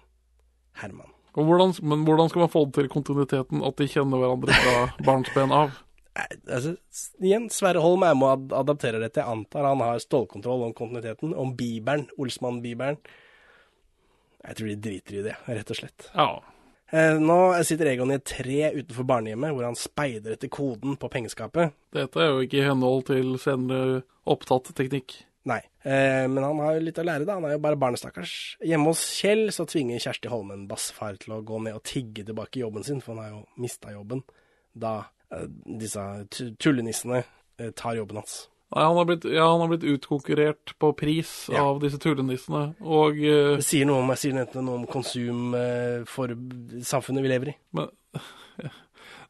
Herman. 0.80 1.10
Og 1.34 1.44
hvordan, 1.48 1.74
men 1.84 2.04
hvordan 2.06 2.30
skal 2.30 2.44
man 2.44 2.52
få 2.52 2.62
det 2.64 2.78
til 2.78 2.88
kontinuiteten, 2.88 3.60
at 3.66 3.76
de 3.76 3.88
kjenner 3.90 4.22
hverandre 4.22 4.56
fra 4.56 4.86
barnsben 5.06 5.52
av? 5.54 5.74
Altså, 6.16 6.76
igjen, 7.18 7.50
Sverre 7.52 7.82
Holm 7.82 8.06
er 8.06 8.16
med 8.16 8.24
og 8.24 8.32
ad 8.32 8.56
adapterer 8.62 9.02
dette. 9.02 9.20
Jeg 9.20 9.36
antar 9.36 9.66
han 9.66 9.82
har 9.82 10.02
stålkontroll 10.02 10.64
om 10.68 10.74
kontinuiteten. 10.78 11.34
Om 11.34 11.52
Bibelen, 11.58 12.06
Olsmann-Bibelen. 12.16 13.00
Jeg 14.44 14.58
tror 14.58 14.70
de 14.70 14.80
driter 14.88 15.18
i 15.18 15.24
det, 15.24 15.36
rett 15.48 15.72
og 15.72 15.80
slett. 15.80 16.08
Ja. 16.14 16.28
Eh, 16.92 17.16
nå 17.18 17.38
sitter 17.64 17.88
Egon 17.90 18.12
i 18.12 18.18
et 18.18 18.26
tre 18.28 18.58
utenfor 18.76 19.06
barnehjemmet, 19.08 19.54
hvor 19.56 19.66
han 19.66 19.78
speider 19.78 20.34
etter 20.36 20.50
koden 20.52 20.98
på 21.00 21.10
pengeskapet. 21.10 21.72
Dette 21.94 22.20
er 22.20 22.32
jo 22.32 22.44
ikke 22.44 22.60
i 22.60 22.66
henhold 22.66 23.06
til 23.08 23.34
senere 23.42 24.02
opptatt 24.30 24.70
teknikk. 24.76 25.16
Nei, 25.48 25.60
eh, 25.84 26.24
men 26.30 26.44
han 26.44 26.60
har 26.62 26.76
jo 26.76 26.84
litt 26.86 27.00
å 27.00 27.04
lære, 27.04 27.26
da. 27.28 27.36
Han 27.36 27.48
er 27.48 27.56
jo 27.56 27.64
bare 27.64 27.80
barnestakkars. 27.80 28.56
Hjemme 28.64 28.92
hos 28.92 29.02
Kjell 29.18 29.48
så 29.52 29.66
tvinger 29.68 30.00
Kjersti 30.00 30.30
Holmen 30.32 30.68
bassfar 30.68 31.18
til 31.20 31.36
å 31.36 31.42
gå 31.44 31.60
ned 31.64 31.76
og 31.76 31.84
tigge 31.88 32.24
tilbake 32.24 32.62
jobben 32.62 32.86
sin, 32.86 33.02
for 33.04 33.14
han 33.14 33.24
har 33.24 33.34
jo 33.34 33.44
mista 33.60 33.92
jobben 33.92 34.24
da 34.72 34.96
eh, 35.32 35.48
disse 35.80 36.04
tullenissene 36.32 37.24
tar 37.78 37.94
jobben 37.94 38.18
hans. 38.18 38.48
Han 38.74 38.96
har 38.98 39.04
blitt, 39.06 39.24
ja, 39.30 39.44
han 39.52 39.60
har 39.62 39.68
blitt 39.70 39.84
utkonkurrert 39.86 40.72
på 40.82 40.88
pris 40.98 41.48
Ja. 41.52 41.62
av 41.70 41.78
disse 41.82 41.98
tullenissene, 42.02 42.74
og 42.82 43.20
uh, 43.22 43.54
Det 43.60 43.64
sier 43.68 43.86
noe 43.86 44.00
om, 44.02 44.08
jeg 44.14 44.18
sier 44.24 44.40
enten 44.42 44.64
noe 44.66 44.80
om 44.80 44.86
konsum 44.90 45.54
uh, 45.54 46.02
for 46.10 46.34
samfunnet 46.82 47.22
vi 47.22 47.30
lever 47.30 47.52
i. 47.52 47.56
men, 47.78 47.88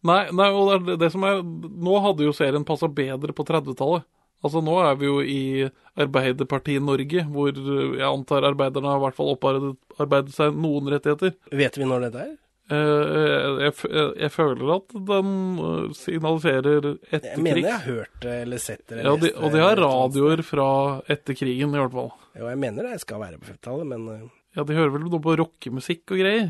Nei, 0.04 0.18
nei, 0.36 0.50
og 0.52 0.66
det, 0.68 0.74
er 0.74 0.82
det- 0.90 0.98
det 1.00 1.08
som 1.14 1.22
er 1.24 1.38
Nå 1.42 1.94
hadde 2.04 2.26
jo 2.26 2.32
serien 2.36 2.64
passa 2.68 2.88
bedre 2.92 3.32
på 3.32 3.44
30-tallet. 3.48 4.04
Altså, 4.44 4.60
nå 4.60 4.74
er 4.84 4.96
vi 5.00 5.06
jo 5.08 5.20
i 5.24 5.70
Arbeiderpartiet 5.96 6.82
Norge, 6.84 7.22
hvor 7.32 7.48
eh, 7.48 7.94
jeg 7.96 8.04
antar 8.04 8.44
arbeiderne 8.44 8.90
har 8.92 8.98
i 9.00 9.04
hvert 9.06 9.16
fall 9.16 9.30
opparbeidet 9.32 10.34
seg 10.36 10.52
noen 10.60 10.90
rettigheter. 10.92 11.32
Vet 11.48 11.78
vi 11.80 11.86
når 11.88 12.04
dette 12.10 12.24
er? 12.26 12.34
Eh, 12.72 13.60
jeg, 13.66 13.72
jeg, 13.92 14.06
jeg 14.24 14.30
føler 14.32 14.70
at 14.78 14.94
den 15.10 15.32
eh, 15.60 15.88
signaliserer 15.98 16.86
etter 17.12 17.26
Jeg 17.34 17.42
mener 17.44 17.60
jeg 17.60 17.74
har 17.74 17.84
hørt 17.84 18.14
det 18.24 18.36
eller 18.46 18.62
sett 18.62 18.86
det. 18.88 18.98
eller 18.98 19.10
Ja, 19.10 19.16
de, 19.20 19.32
og 19.36 19.52
de 19.52 19.60
har 19.60 19.76
radioer 19.82 20.42
fra 20.48 20.68
etter 21.12 21.36
krigen, 21.36 21.74
i 21.76 21.82
hvert 21.82 21.92
fall. 21.92 22.08
Jo, 22.38 22.48
jeg 22.48 22.60
mener 22.62 22.88
det 22.88 23.02
skal 23.04 23.20
være 23.20 23.36
på 23.42 23.50
50-tallet, 23.52 23.90
men 23.92 24.08
eh, 24.14 24.24
Ja, 24.56 24.64
de 24.64 24.78
hører 24.78 24.94
vel 24.96 25.04
noe 25.04 25.20
på 25.20 25.36
rockemusikk 25.42 26.14
og 26.16 26.22
greier. 26.24 26.48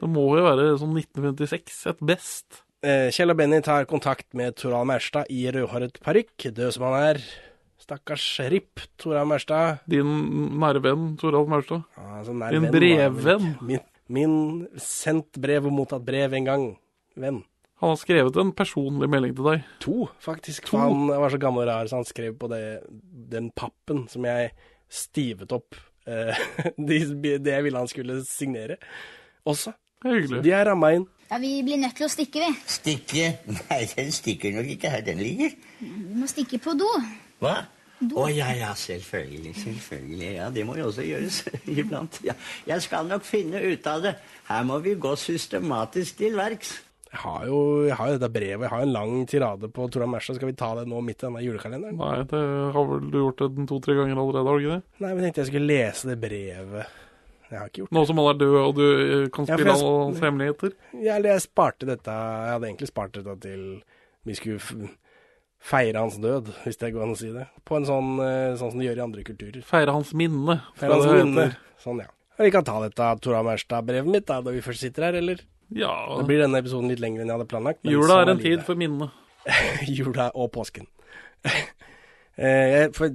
Det 0.00 0.08
må 0.08 0.24
jo 0.38 0.46
være 0.48 0.70
sånn 0.80 0.96
1956, 0.96 1.76
et 1.92 2.00
best. 2.08 2.62
eh, 2.80 3.10
Kjell 3.12 3.34
og 3.34 3.36
Benny 3.42 3.60
tar 3.60 3.84
kontakt 3.90 4.30
med 4.32 4.56
Toral 4.56 4.88
Maurstad 4.88 5.28
i 5.28 5.44
rødhåret 5.52 6.00
parykk, 6.00 6.48
død 6.56 6.72
som 6.78 6.88
han 6.88 6.96
er. 7.10 7.20
Stakkars 7.80 8.24
RIP, 8.48 8.80
Toral 9.00 9.28
Maurstad. 9.28 9.84
Din 9.88 10.08
nære 10.60 10.80
venn 10.88 11.16
Toral 11.20 11.44
Maurstad. 11.52 11.84
Ja, 12.00 12.08
altså, 12.22 12.32
nær 12.32 12.56
Din 12.56 12.70
brevvenn. 12.72 13.54
Min, 13.60 13.84
min 14.10 14.34
sendt 14.80 15.38
brev 15.40 15.68
og 15.70 15.74
mottatt 15.76 16.04
brev 16.06 16.34
en 16.36 16.48
gang. 16.48 16.64
Venn. 17.20 17.42
Han 17.80 17.94
har 17.94 17.96
skrevet 18.00 18.36
en 18.42 18.50
personlig 18.52 19.08
melding 19.08 19.32
til 19.38 19.46
deg. 19.46 19.62
To, 19.86 20.08
faktisk. 20.20 20.66
To? 20.68 20.76
Han 20.82 21.06
var 21.08 21.32
så 21.32 21.38
gammel 21.40 21.62
og 21.64 21.70
rar, 21.70 21.88
så 21.88 21.96
han 22.02 22.08
skrev 22.08 22.34
på 22.40 22.50
det, 22.52 22.60
den 23.32 23.48
pappen 23.56 24.02
som 24.12 24.26
jeg 24.28 24.50
stivet 24.90 25.54
opp 25.56 25.78
eh, 26.10 26.36
de- 26.76 27.38
det 27.40 27.54
jeg 27.54 27.64
ville 27.64 27.80
han 27.80 27.88
skulle 27.88 28.18
signere. 28.28 28.76
Også. 29.48 29.72
Det 30.04 30.12
hyggelig. 30.16 30.42
De 30.44 30.52
er 30.56 30.68
ramma 30.68 30.92
inn. 30.96 31.06
Ja, 31.30 31.38
Vi 31.38 31.54
blir 31.62 31.78
nødt 31.80 31.94
til 31.96 32.06
å 32.08 32.10
stikke, 32.10 32.40
vi. 32.42 32.52
Stikke? 32.68 33.26
Nei, 33.70 33.80
den 33.94 34.08
stikker 34.12 34.52
nok 34.58 34.68
ikke 34.74 34.90
her 34.92 35.02
den 35.06 35.20
ligger. 35.22 35.52
Vi 35.80 36.16
må 36.20 36.26
stikke 36.28 36.58
på 36.64 36.74
do. 36.80 36.88
Hva? 37.40 37.60
Å 38.00 38.26
ja, 38.32 38.48
ja, 38.56 38.70
selvfølgelig. 38.78 39.54
Selvfølgelig. 39.60 40.28
Ja, 40.38 40.46
det 40.54 40.62
må 40.64 40.76
jo 40.78 40.86
også 40.88 41.04
gjøres 41.04 41.42
iblant. 41.80 42.20
Ja, 42.24 42.36
jeg 42.68 42.84
skal 42.86 43.10
nok 43.10 43.26
finne 43.28 43.60
ut 43.60 43.88
av 43.90 44.06
det. 44.06 44.14
Her 44.48 44.64
må 44.68 44.78
vi 44.84 44.94
gå 45.00 45.12
systematisk 45.20 46.22
til 46.22 46.38
verks. 46.40 46.78
Jeg 47.10 47.18
har 47.24 47.44
jo 47.50 47.58
jeg 47.88 47.96
har 47.98 48.08
jo 48.12 48.16
dette 48.16 48.30
brevet. 48.32 48.64
Jeg 48.64 48.72
har 48.72 48.86
en 48.86 48.94
lang 48.94 49.14
tirade 49.28 49.68
på 49.74 49.88
Toran 49.90 50.12
Mersa. 50.12 50.36
Skal 50.36 50.52
vi 50.52 50.56
ta 50.58 50.70
det 50.78 50.86
nå 50.88 51.02
midt 51.02 51.20
i 51.20 51.26
denne 51.26 51.42
julekalenderen? 51.42 51.98
Nei, 51.98 52.22
det 52.30 52.42
har 52.76 52.88
vel 52.92 53.10
du 53.10 53.18
gjort 53.18 53.42
det 53.42 53.68
to-tre 53.68 53.96
ganger 53.98 54.22
allerede, 54.22 54.46
har 54.46 54.58
du 54.60 54.66
ikke 54.66 54.76
det? 54.78 54.98
Nei, 55.02 55.10
men 55.10 55.18
jeg 55.18 55.26
tenkte 55.26 55.42
jeg 55.42 55.50
skulle 55.50 55.70
lese 55.72 56.10
det 56.12 56.18
brevet. 56.22 56.98
Jeg 57.50 57.58
har 57.58 57.66
ikke 57.66 57.82
gjort 57.82 57.90
det. 57.90 57.96
Nå 57.98 58.04
som 58.06 58.22
han 58.22 58.30
er 58.30 58.40
død 58.40 58.56
og 58.60 58.76
du 58.78 58.84
eh, 58.86 59.28
kan 59.34 59.50
spille 59.50 59.74
ja, 59.74 59.76
alle 59.76 60.04
hans 60.06 60.22
hemmeligheter. 60.22 60.76
Ja, 60.94 61.16
eller 61.18 61.34
jeg 61.34 61.44
sparte 61.48 61.88
dette 61.90 62.14
Jeg 62.14 62.54
hadde 62.54 62.70
egentlig 62.70 62.90
spart 62.92 63.16
dette 63.18 63.36
til 63.42 63.64
vi 64.28 64.36
skulle 64.36 64.90
feire 65.60 66.00
hans 66.00 66.16
død, 66.20 66.48
hvis 66.64 66.78
det 66.80 66.92
går 66.94 67.04
an 67.04 67.12
å 67.14 67.18
si 67.20 67.28
det. 67.34 67.46
På 67.68 67.76
en 67.76 67.84
sånn, 67.88 68.14
eh, 68.24 68.56
sånn 68.56 68.72
som 68.72 68.80
de 68.80 68.86
gjør 68.88 69.00
i 69.02 69.04
andre 69.04 69.24
kulturer. 69.26 69.62
Feire 69.66 69.92
hans 69.92 70.12
minne. 70.16 70.60
Feire 70.80 70.96
hans 70.96 71.10
minne. 71.12 71.46
Sånn, 71.82 72.00
ja. 72.00 72.08
Vi 72.40 72.50
kan 72.54 72.64
ta 72.64 72.78
dette 72.80 73.08
Tora 73.20 73.42
Maurstad-brevet 73.44 74.08
mitt 74.08 74.24
da, 74.30 74.38
da 74.40 74.50
vi 74.54 74.62
først 74.64 74.80
sitter 74.86 75.10
her, 75.10 75.18
eller? 75.20 75.42
Ja, 75.76 75.92
Det 76.18 76.24
blir 76.26 76.40
denne 76.40 76.58
episoden 76.58 76.88
litt 76.88 77.02
lengre 77.02 77.22
enn 77.22 77.28
jeg 77.28 77.36
hadde 77.36 77.50
planlagt. 77.50 77.84
jula 77.84 78.22
er 78.22 78.30
en 78.32 78.40
tid 78.40 78.64
for 78.64 78.74
minne. 78.80 79.10
Jula 79.86 80.30
og 80.34 80.50
påsken. 80.52 80.86
Eh, 82.40 82.70
jeg, 82.72 82.92
for 82.96 83.10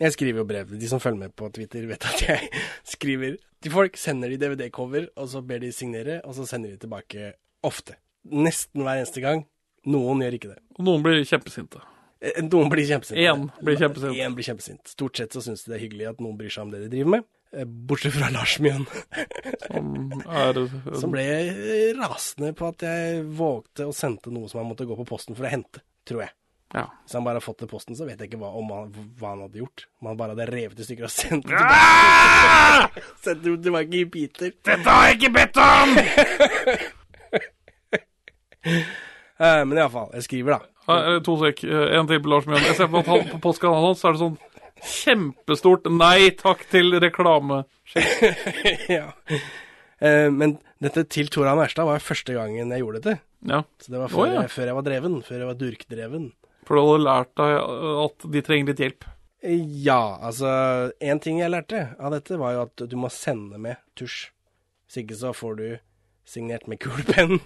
jeg 0.00 0.12
skriver 0.14 0.40
jo 0.40 0.44
brev. 0.48 0.70
De 0.80 0.88
som 0.88 1.00
følger 1.02 1.18
med 1.26 1.34
på 1.36 1.50
Twitter, 1.52 1.82
vet 1.84 2.04
at 2.08 2.22
jeg 2.24 2.46
skriver 2.94 3.34
til 3.60 3.72
folk. 3.74 3.98
Sender 4.00 4.30
de 4.32 4.38
DVD-cover, 4.40 5.10
og 5.20 5.28
så 5.28 5.42
ber 5.44 5.60
de 5.60 5.68
signere, 5.74 6.20
og 6.24 6.32
så 6.38 6.46
sender 6.48 6.70
de 6.72 6.78
tilbake 6.80 7.32
ofte. 7.66 7.98
Nesten 8.24 8.86
hver 8.86 9.02
eneste 9.02 9.20
gang. 9.20 9.42
Noen 9.88 10.20
gjør 10.24 10.36
ikke 10.36 10.50
det. 10.52 10.58
Og 10.78 10.84
noen 10.84 11.02
blir 11.04 11.22
kjempesinte. 11.24 11.80
Eh, 12.20 12.42
Noen 12.44 12.68
blir 12.68 12.84
kjempesinte. 12.84 13.20
Én 13.24 13.46
blir 13.64 13.78
kjempesint. 13.80 14.16
Én 14.20 14.34
blir 14.36 14.44
kjempesint. 14.44 14.82
Stort 14.92 15.16
sett 15.16 15.32
så 15.32 15.40
syns 15.44 15.64
de 15.64 15.72
det 15.72 15.78
er 15.78 15.84
hyggelig 15.86 16.10
at 16.10 16.20
noen 16.20 16.36
bryr 16.36 16.52
seg 16.52 16.66
om 16.66 16.72
det 16.74 16.82
de 16.84 16.90
driver 16.92 17.14
med. 17.16 17.24
Eh, 17.56 17.64
Bortsett 17.66 18.12
fra 18.14 18.28
Lars 18.30 18.58
Mjøen, 18.62 18.84
Som 19.70 19.86
er 20.28 20.60
som 21.00 21.10
ble 21.14 21.24
eh, 21.24 21.94
rasende 21.98 22.52
på 22.54 22.68
at 22.68 22.84
jeg 22.86 23.24
vågte 23.40 23.88
å 23.88 23.94
sendte 23.96 24.30
noe 24.34 24.46
som 24.52 24.60
han 24.62 24.68
måtte 24.70 24.86
gå 24.86 24.94
på 25.00 25.08
posten 25.08 25.34
for 25.38 25.48
å 25.48 25.50
hente, 25.50 25.80
tror 26.06 26.26
jeg. 26.26 26.32
Ja. 26.70 26.84
Hvis 27.02 27.16
han 27.18 27.24
bare 27.26 27.40
hadde 27.40 27.42
fått 27.48 27.64
det 27.64 27.70
posten, 27.72 27.96
så 27.98 28.06
vet 28.06 28.20
jeg 28.22 28.28
ikke 28.30 28.38
hva, 28.44 28.52
om 28.54 28.68
han, 28.70 28.92
hva 29.18 29.32
han 29.32 29.40
hadde 29.48 29.58
gjort. 29.64 29.88
Om 29.98 30.12
han 30.12 30.20
bare 30.20 30.36
hadde 30.36 30.46
revet 30.52 30.78
i 30.78 30.86
stykker 30.86 31.08
og 31.08 31.14
sendt 31.16 31.48
det 31.50 31.56
tilbake, 31.58 33.02
sendt 33.24 33.42
det 33.48 33.56
tilbake 33.66 33.98
i 33.98 34.04
biter. 34.14 34.52
Dette 34.70 34.86
har 34.86 35.08
jeg 35.08 35.18
ikke 35.18 35.34
bedt 35.40 35.56
om! 35.64 35.88
Eh, 39.40 39.62
men 39.64 39.78
iallfall, 39.78 40.10
jeg 40.18 40.26
skriver, 40.26 40.58
da. 40.58 40.84
Nei, 40.90 40.98
eh, 41.14 41.18
to 41.24 41.36
sek. 41.40 41.64
Eh, 41.64 41.96
En 41.98 42.08
til 42.10 42.20
på 42.20 42.32
Lars 42.32 42.48
Mjøen. 42.48 42.66
Jeg 42.68 42.76
ser 42.76 42.90
på 42.92 43.00
at 43.00 43.10
han, 43.10 43.26
på 43.30 43.40
postkanalen 43.46 43.88
hans 43.88 44.04
er 44.04 44.16
det 44.16 44.22
sånn 44.24 44.38
kjempestort 44.80 45.88
nei 45.92 46.30
takk 46.36 46.64
til 46.72 46.94
reklame. 47.02 47.64
ja. 48.88 49.10
Men 50.00 50.54
dette 50.80 51.04
til 51.12 51.28
Tora 51.28 51.52
Maurstad 51.58 51.84
var 51.84 52.00
første 52.00 52.32
gangen 52.32 52.72
jeg 52.72 52.80
gjorde 52.80 53.02
dette. 53.02 53.16
Ja. 53.44 53.62
Så 53.80 53.92
det 53.92 54.00
var 54.00 54.08
før, 54.08 54.22
før, 54.22 54.30
ja. 54.32 54.44
jeg, 54.46 54.52
før 54.54 54.70
jeg 54.70 54.78
var 54.78 54.86
dreven. 54.86 55.16
Før 55.26 55.42
jeg 55.42 55.50
var 55.50 55.58
durkdreven. 55.60 56.28
For 56.64 56.76
du 56.78 56.84
hadde 56.86 57.04
lært 57.04 57.32
deg 57.40 57.56
at 58.06 58.28
de 58.32 58.42
trenger 58.46 58.72
litt 58.72 58.82
hjelp. 58.84 59.08
Ja, 59.84 60.00
altså 60.20 60.48
En 61.00 61.20
ting 61.24 61.40
jeg 61.40 61.52
lærte 61.52 61.90
av 61.96 62.12
dette, 62.12 62.36
var 62.40 62.56
jo 62.56 62.64
at 62.68 62.84
du 62.88 62.96
må 63.00 63.08
sende 63.12 63.60
med 63.60 63.80
tusj. 63.96 64.30
Hvis 64.88 65.04
ikke 65.04 65.20
så 65.20 65.34
får 65.36 65.60
du 65.60 65.66
signert 66.28 66.66
med 66.68 66.80
kulepenn. 66.82 67.40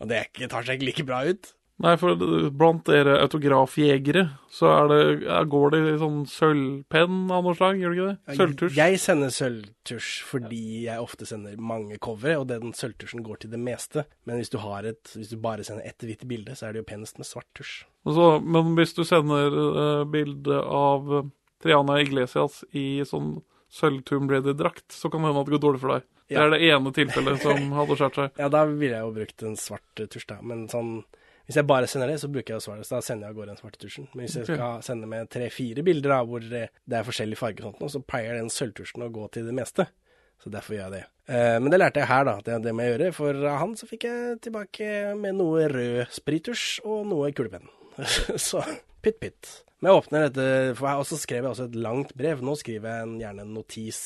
Og 0.00 0.10
det 0.10 0.26
ikke, 0.28 0.50
tar 0.50 0.66
seg 0.66 0.78
ikke 0.78 0.90
like 0.90 1.08
bra 1.08 1.24
ut. 1.28 1.54
Nei, 1.80 1.94
for 1.96 2.18
blant 2.52 2.82
dere 2.90 3.14
autografjegere 3.22 4.26
så 4.52 4.68
er 4.74 4.88
det, 4.90 4.98
er, 5.32 5.46
går 5.48 5.72
det 5.72 5.78
i 5.88 5.94
sånn 6.02 6.18
sølvpenn 6.28 7.30
av 7.32 7.46
noe 7.46 7.56
slag, 7.56 7.78
gjør 7.80 7.94
det 7.94 7.96
ikke 7.96 8.08
det? 8.10 8.36
Sølvtusj? 8.36 8.74
Jeg 8.76 8.98
sender 9.00 9.32
sølvtusj 9.32 10.10
fordi 10.28 10.60
jeg 10.84 11.00
ofte 11.00 11.28
sender 11.28 11.56
mange 11.56 11.96
covere, 12.02 12.36
og 12.42 12.50
den 12.50 12.76
sølvtusjen 12.76 13.24
går 13.24 13.40
til 13.40 13.54
det 13.54 13.62
meste. 13.64 14.04
Men 14.28 14.42
hvis 14.42 14.52
du, 14.52 14.58
har 14.60 14.90
et, 14.92 15.00
hvis 15.16 15.32
du 15.32 15.38
bare 15.40 15.64
sender 15.64 15.88
ett 15.88 16.04
hvitt 16.04 16.26
bilde, 16.28 16.58
så 16.58 16.68
er 16.68 16.76
det 16.76 16.82
jo 16.82 16.90
penest 16.92 17.20
med 17.20 17.30
svart 17.30 17.48
tusj. 17.56 17.86
Altså, 18.04 18.28
men 18.44 18.74
hvis 18.76 18.92
du 18.98 19.04
sender 19.08 19.56
uh, 19.56 20.04
bilde 20.08 20.60
av 20.60 21.16
eh, 21.16 21.32
Triana 21.64 21.96
Iglesias 22.04 22.60
i 22.76 23.00
sånn 23.08 23.38
sølv-Tomb 23.72 24.32
Raider-drakt, 24.32 24.90
så 24.92 25.08
kan 25.08 25.22
det 25.22 25.30
hende 25.30 25.46
at 25.46 25.48
det 25.48 25.56
går 25.56 25.64
dårlig 25.64 25.80
for 25.80 25.96
deg. 25.96 26.08
Det 26.30 26.38
er 26.40 26.52
det 26.54 26.60
ene 26.70 26.92
tilfellet 26.94 27.42
som 27.42 27.72
hadde 27.78 27.96
skjært 27.98 28.20
seg. 28.20 28.36
Ja, 28.42 28.50
da 28.52 28.64
ville 28.68 28.94
jeg 28.94 29.06
jo 29.06 29.14
brukt 29.16 29.46
en 29.48 29.56
svart 29.58 30.02
tusj, 30.02 30.28
da. 30.30 30.38
Men 30.46 30.68
sånn 30.70 31.00
Hvis 31.48 31.56
jeg 31.58 31.66
bare 31.66 31.88
sender 31.90 32.12
det, 32.12 32.20
så 32.22 32.28
bruker 32.30 32.54
jeg 32.54 32.62
svaret. 32.62 32.86
svart. 32.86 32.88
Så 32.88 32.94
da 33.00 33.06
sender 33.06 33.26
jeg 33.26 33.34
av 33.34 33.38
gårde 33.40 33.50
den 33.50 33.58
svarte 33.58 33.80
tusjen. 33.82 34.06
Men 34.14 34.22
hvis 34.22 34.36
jeg 34.38 34.46
skal 34.46 34.84
sende 34.86 35.08
med 35.10 35.30
tre-fire 35.34 35.82
bilder 35.82 36.12
da, 36.14 36.20
hvor 36.28 36.44
det 36.46 36.68
er 36.70 37.08
forskjellig 37.08 37.38
farge 37.40 37.64
og 37.64 37.72
sånt, 37.72 37.96
så 37.96 38.02
pleier 38.06 38.38
den 38.38 38.52
sølvtusjen 38.54 39.02
å 39.02 39.10
gå 39.10 39.24
til 39.34 39.48
det 39.50 39.56
meste. 39.56 39.88
Så 40.40 40.52
derfor 40.52 40.76
gjør 40.76 40.86
jeg 40.86 40.94
det. 40.94 41.02
Eh, 41.34 41.56
men 41.60 41.72
det 41.72 41.80
lærte 41.80 42.00
jeg 42.00 42.08
her, 42.08 42.28
da. 42.28 42.36
Det, 42.44 42.60
det 42.64 42.72
må 42.76 42.86
jeg 42.86 42.94
gjøre. 42.94 43.10
For 43.16 43.40
av 43.42 43.58
han 43.64 43.74
så 43.76 43.88
fikk 43.90 44.06
jeg 44.08 44.38
tilbake 44.46 44.92
med 45.18 45.36
noe 45.40 45.66
rød 45.72 46.14
sprittusj 46.14 46.84
og 46.86 47.10
noe 47.10 47.32
kulepenn. 47.36 47.66
så 48.48 48.62
pytt 49.04 49.20
pytt. 49.20 49.50
Men 49.80 49.90
jeg 49.90 50.00
åpner 50.02 50.26
dette, 50.28 50.46
for 50.78 50.90
jeg, 50.90 51.02
og 51.02 51.08
så 51.08 51.18
skrev 51.20 51.44
jeg 51.44 51.50
også 51.50 51.66
et 51.70 51.78
langt 51.82 52.14
brev. 52.16 52.42
Nå 52.44 52.54
skriver 52.60 53.00
jeg 53.00 53.14
gjerne 53.24 53.46
en 53.46 53.54
notis 53.56 54.00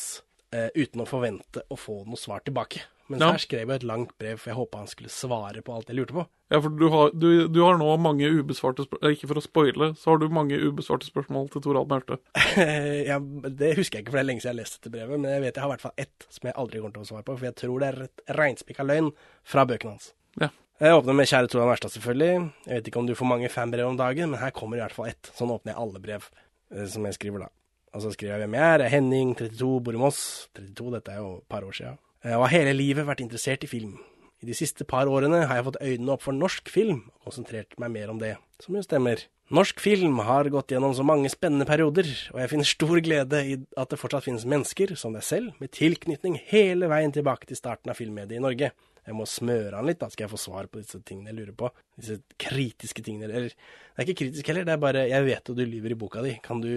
eh, 0.55 0.69
uten 0.79 1.03
å 1.03 1.09
forvente 1.11 1.65
å 1.69 1.79
få 1.79 2.05
noe 2.07 2.21
svar 2.21 2.45
tilbake. 2.47 2.85
Men 3.13 3.21
Ja. 3.21 3.33
her 3.35 3.43
skrev 3.43 3.69
jeg 3.69 3.83
et 3.83 3.85
langt 3.85 4.15
brev, 4.17 4.39
for 4.41 4.49
jeg 4.49 4.57
håpa 4.57 4.79
han 4.81 4.87
skulle 4.89 5.11
svare 5.13 5.61
på 5.61 5.75
alt 5.75 5.91
jeg 5.93 5.99
lurte 5.99 6.15
på. 6.17 6.23
Ja, 6.51 6.61
for 6.65 6.73
du 6.73 6.87
har, 6.89 7.11
du, 7.13 7.49
du 7.53 7.59
har 7.61 7.77
nå 7.77 7.89
mange 8.01 8.25
ubesvarte 8.31 8.85
spørsmål 8.87 9.13
Ikke 9.17 9.29
for 9.29 9.41
å 9.41 9.43
spoile, 9.45 9.89
så 9.99 10.13
har 10.13 10.19
du 10.23 10.29
mange 10.33 10.57
ubesvarte 10.57 11.09
spørsmål 11.11 11.51
til 11.53 11.65
Torald 11.67 11.91
Mørte. 11.91 12.17
ja, 13.11 13.19
det 13.21 13.75
husker 13.77 13.99
jeg 13.99 14.07
ikke, 14.07 14.15
for 14.15 14.21
det 14.21 14.25
er 14.25 14.29
lenge 14.31 14.41
siden 14.45 14.55
jeg 14.55 14.57
har 14.57 14.61
lest 14.63 14.79
dette 14.79 14.93
brevet. 14.95 15.21
Men 15.21 15.35
jeg 15.35 15.45
vet 15.45 15.55
jeg 15.59 15.65
har 15.65 15.69
i 15.69 15.75
hvert 15.75 15.85
fall 15.85 16.05
ett 16.07 16.27
som 16.33 16.49
jeg 16.49 16.57
aldri 16.65 16.81
kommer 16.81 16.97
til 16.97 17.05
å 17.05 17.11
svare 17.11 17.27
på, 17.29 17.37
for 17.41 17.49
jeg 17.51 17.57
tror 17.61 17.83
det 17.85 17.91
er 17.91 17.99
et 18.07 18.25
reinspikka 18.41 18.87
løgn 18.89 19.11
fra 19.53 19.67
bøkene 19.69 19.97
hans. 19.99 20.13
Ja. 20.41 20.49
Jeg 20.81 20.97
åpner 20.97 21.15
med 21.21 21.29
kjære 21.31 21.51
Torald 21.53 21.71
Mærstad, 21.75 21.93
selvfølgelig. 21.95 22.33
Jeg 22.67 22.79
vet 22.81 22.89
ikke 22.91 23.03
om 23.05 23.07
du 23.11 23.15
får 23.21 23.31
mange 23.31 23.53
fanbrev 23.53 23.87
om 23.93 24.01
dagen, 24.01 24.33
men 24.33 24.41
her 24.41 24.51
kommer 24.57 24.81
i 24.81 24.83
hvert 24.83 24.97
fall 24.97 25.13
ett. 25.13 25.29
Sånn 25.37 25.53
åpner 25.55 25.75
jeg 25.75 25.81
alle 25.85 26.01
brev 26.03 26.25
eh, 26.73 26.87
som 26.91 27.05
jeg 27.05 27.19
skriver 27.21 27.45
da. 27.45 27.51
Og 27.95 28.03
så 28.03 28.11
skriver 28.11 28.35
jeg 28.35 28.45
hvem 28.45 28.57
jeg 28.59 28.75
er. 28.75 28.89
Henning, 28.91 29.37
32, 29.39 29.69
bor 29.87 29.95
i 29.95 30.01
Moss. 30.03 30.25
32, 30.59 30.91
dette 30.97 31.15
er 31.15 31.23
jo 31.23 31.37
et 31.39 31.49
par 31.49 31.67
år 31.67 31.77
siden. 31.77 32.01
Jeg 32.25 32.41
har 32.41 32.53
hele 32.55 32.73
livet 32.75 33.07
vært 33.07 33.23
interessert 33.23 33.67
i 33.67 33.71
film. 33.71 33.99
I 34.43 34.49
de 34.49 34.57
siste 34.57 34.85
par 34.85 35.09
årene 35.09 35.45
har 35.49 35.61
jeg 35.61 35.67
fått 35.69 35.79
øynene 35.81 36.15
opp 36.17 36.25
for 36.25 36.37
norsk 36.37 36.69
film, 36.73 37.05
og 37.15 37.31
konsentrert 37.31 37.79
meg 37.81 37.93
mer 37.95 38.11
om 38.13 38.19
det, 38.21 38.35
som 38.61 38.77
jo 38.77 38.83
stemmer. 38.85 39.23
Norsk 39.55 39.81
film 39.81 40.19
har 40.25 40.49
gått 40.53 40.73
gjennom 40.73 40.95
så 40.97 41.05
mange 41.07 41.31
spennende 41.33 41.67
perioder, 41.69 42.09
og 42.33 42.41
jeg 42.41 42.51
finner 42.51 42.69
stor 42.69 43.01
glede 43.05 43.43
i 43.45 43.59
at 43.81 43.93
det 43.93 44.01
fortsatt 44.01 44.27
finnes 44.27 44.47
mennesker, 44.49 44.95
som 45.01 45.17
deg 45.17 45.25
selv, 45.25 45.55
med 45.61 45.73
tilknytning 45.77 46.41
hele 46.51 46.89
veien 46.93 47.13
tilbake 47.15 47.49
til 47.49 47.61
starten 47.61 47.93
av 47.93 48.01
filmmediet 48.01 48.41
i 48.41 48.45
Norge. 48.45 48.73
Jeg 49.05 49.17
må 49.19 49.27
smøre 49.29 49.77
han 49.77 49.85
litt, 49.89 49.99
da 50.01 50.09
skal 50.09 50.25
jeg 50.25 50.33
få 50.33 50.41
svar 50.41 50.69
på 50.73 50.81
disse 50.81 51.01
tingene 51.05 51.29
jeg 51.33 51.39
lurer 51.43 51.57
på. 51.61 51.69
Disse 52.01 52.17
kritiske 52.41 53.05
tingene. 53.05 53.29
Eller, 53.29 53.53
det 53.53 54.01
er 54.01 54.07
ikke 54.09 54.21
kritisk 54.23 54.49
heller, 54.49 54.65
det 54.65 54.73
er 54.77 54.81
bare 54.81 55.03
Jeg 55.11 55.27
vet 55.27 55.51
at 55.53 55.59
du 55.59 55.65
lyver 55.65 55.93
i 55.93 55.99
boka 56.01 56.23
di. 56.25 56.35
Kan 56.45 56.63
du 56.65 56.71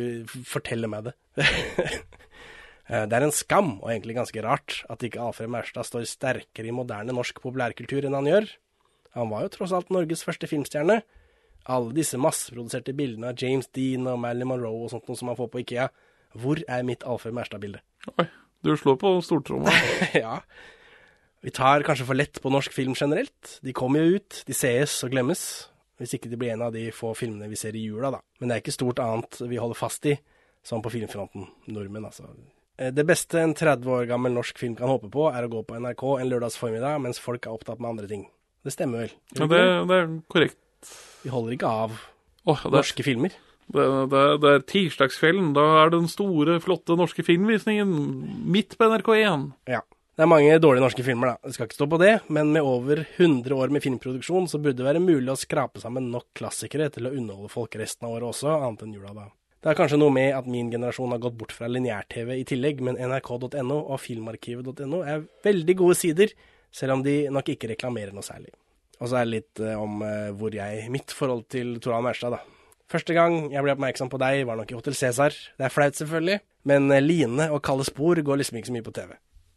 fortelle 0.48 0.90
meg 0.92 1.10
det? 1.10 1.16
Eh, 2.88 3.04
Det 3.04 3.18
er 3.18 3.26
en 3.26 3.34
skam, 3.36 3.74
og 3.82 3.90
egentlig 3.92 4.14
ganske 4.16 4.40
rart, 4.46 4.78
at 4.88 5.02
ikke 5.04 5.20
Alfred 5.20 5.50
Maurstad 5.52 5.84
står 5.84 6.06
sterkere 6.08 6.70
i 6.70 6.72
moderne 6.72 7.12
norsk 7.12 7.42
populærkultur 7.44 8.06
enn 8.08 8.16
han 8.16 8.30
gjør. 8.30 8.46
Han 9.18 9.28
var 9.28 9.42
jo 9.44 9.50
tross 9.58 9.74
alt 9.76 9.90
Norges 9.92 10.24
første 10.24 10.48
filmstjerne. 10.48 11.02
Alle 11.68 11.92
disse 11.98 12.16
masseproduserte 12.16 12.96
bildene 12.96 13.34
av 13.34 13.44
James 13.44 13.68
Dean 13.76 14.08
og 14.08 14.22
Marilyn 14.24 14.48
Monroe 14.54 14.86
og 14.86 14.94
sånt 14.94 15.12
noe 15.12 15.20
som 15.20 15.28
man 15.28 15.36
får 15.36 15.50
på 15.52 15.66
Ikea. 15.66 15.90
Hvor 16.40 16.62
er 16.64 16.88
mitt 16.88 17.04
Alfred 17.04 17.36
Maurstad-bilde? 17.36 17.84
Oi, 18.24 18.28
du 18.64 18.72
slår 18.80 18.96
på 19.04 19.12
stortromma. 19.28 19.74
ja. 20.24 20.38
Vi 21.48 21.52
tar 21.56 21.80
kanskje 21.88 22.04
for 22.04 22.20
lett 22.20 22.42
på 22.44 22.50
norsk 22.52 22.74
film 22.76 22.92
generelt. 22.92 23.54
De 23.64 23.72
kommer 23.72 24.04
jo 24.04 24.18
ut, 24.20 24.42
de 24.44 24.56
sees 24.56 24.98
og 25.06 25.14
glemmes. 25.14 25.42
Hvis 25.96 26.18
ikke 26.18 26.28
det 26.28 26.40
blir 26.42 26.52
en 26.52 26.66
av 26.66 26.74
de 26.76 26.90
få 26.92 27.14
filmene 27.16 27.48
vi 27.48 27.56
ser 27.56 27.78
i 27.80 27.86
jula, 27.86 28.10
da. 28.12 28.20
Men 28.42 28.52
det 28.52 28.58
er 28.58 28.64
ikke 28.66 28.76
stort 28.76 29.00
annet 29.00 29.40
vi 29.48 29.62
holder 29.62 29.80
fast 29.80 30.10
i, 30.12 30.18
som 30.68 30.84
på 30.84 30.92
filmfronten. 30.92 31.48
Nordmenn, 31.72 32.10
altså. 32.10 32.28
Eh, 32.76 32.92
Det 32.92 33.08
beste 33.08 33.40
en 33.40 33.56
30 33.56 33.88
år 33.96 34.12
gammel 34.12 34.36
norsk 34.36 34.60
film 34.60 34.76
kan 34.76 34.92
håpe 34.92 35.08
på, 35.08 35.30
er 35.32 35.48
å 35.48 35.54
gå 35.56 35.64
på 35.64 35.80
NRK 35.80 36.06
en 36.18 36.34
lørdagsformiddag 36.36 37.00
mens 37.08 37.24
folk 37.24 37.48
er 37.48 37.56
opptatt 37.56 37.80
med 37.80 37.94
andre 37.94 38.12
ting. 38.12 38.28
Det 38.68 38.76
stemmer 38.76 39.08
vel? 39.08 39.18
Ja, 39.40 39.48
det, 39.48 39.64
det? 39.88 40.04
er 40.04 40.14
korrekt. 40.28 40.96
Vi 41.24 41.32
holder 41.32 41.56
ikke 41.56 41.76
av 41.88 41.96
oh, 42.44 42.60
er, 42.60 42.74
norske 42.76 43.08
filmer. 43.08 43.32
det, 43.72 43.92
det, 44.12 44.30
det 44.44 44.52
er 44.52 44.72
tirsdagskvelden. 44.76 45.54
Da 45.56 45.70
er 45.86 45.96
den 45.96 46.12
store, 46.12 46.60
flotte 46.60 47.00
norske 47.00 47.24
filmvisningen 47.24 47.96
midt 48.44 48.76
på 48.76 48.92
NRK1. 48.92 49.54
Ja. 49.72 49.88
Det 50.18 50.26
er 50.26 50.30
mange 50.32 50.54
dårlige 50.58 50.82
norske 50.82 51.04
filmer, 51.06 51.30
da. 51.30 51.46
Det 51.46 51.54
skal 51.54 51.68
ikke 51.68 51.78
stå 51.78 51.86
på 51.92 51.98
det, 52.02 52.14
men 52.34 52.50
med 52.50 52.66
over 52.66 53.04
100 53.06 53.54
år 53.54 53.70
med 53.70 53.84
filmproduksjon, 53.84 54.48
så 54.50 54.58
burde 54.58 54.80
det 54.80 54.88
være 54.88 55.02
mulig 55.04 55.30
å 55.30 55.38
skrape 55.38 55.78
sammen 55.78 56.08
nok 56.10 56.32
klassikere 56.40 56.88
til 56.90 57.06
å 57.06 57.12
underholde 57.14 57.52
folk 57.54 57.78
resten 57.78 58.08
av 58.08 58.16
året 58.16 58.32
også, 58.32 58.50
annet 58.56 58.82
enn 58.82 58.96
jula, 58.98 59.14
da. 59.14 59.28
Det 59.62 59.70
er 59.70 59.78
kanskje 59.78 60.00
noe 60.02 60.16
med 60.16 60.32
at 60.34 60.50
min 60.50 60.72
generasjon 60.74 61.14
har 61.14 61.22
gått 61.22 61.38
bort 61.38 61.54
fra 61.54 61.70
lineær-TV 61.70 62.34
i 62.34 62.48
tillegg, 62.50 62.82
men 62.88 62.98
nrk.no 62.98 63.78
og 63.78 64.02
filmarkivet.no 64.02 65.04
er 65.06 65.22
veldig 65.46 65.78
gode 65.84 66.00
sider, 66.02 66.34
selv 66.74 66.98
om 66.98 67.06
de 67.06 67.16
nok 67.38 67.54
ikke 67.54 67.70
reklamerer 67.76 68.18
noe 68.18 68.26
særlig. 68.26 68.56
Og 68.98 69.12
så 69.12 69.20
er 69.22 69.30
det 69.30 69.36
litt 69.36 69.62
eh, 69.62 69.78
om 69.78 70.02
eh, 70.02 70.34
hvor 70.34 70.58
jeg 70.58 70.90
Mitt 70.98 71.14
forhold 71.14 71.46
til 71.54 71.78
Torald 71.78 72.10
Maurstad, 72.10 72.40
da. 72.40 72.42
Første 72.90 73.14
gang 73.14 73.52
jeg 73.54 73.62
ble 73.62 73.78
oppmerksom 73.78 74.10
på 74.10 74.18
deg, 74.26 74.48
var 74.50 74.58
nok 74.58 74.74
i 74.74 74.80
Hotell 74.80 74.98
Cæsar. 74.98 75.38
Det 75.62 75.70
er 75.70 75.78
flaut, 75.78 76.02
selvfølgelig, 76.02 76.42
men 76.74 76.90
eh, 76.90 77.06
Line 77.06 77.52
og 77.52 77.62
Kalde 77.62 77.86
spor 77.86 78.18
går 78.18 78.42
liksom 78.42 78.58
ikke 78.58 78.74
så 78.74 78.78
mye 78.80 78.90
på 78.90 78.98
TV. 78.98 79.14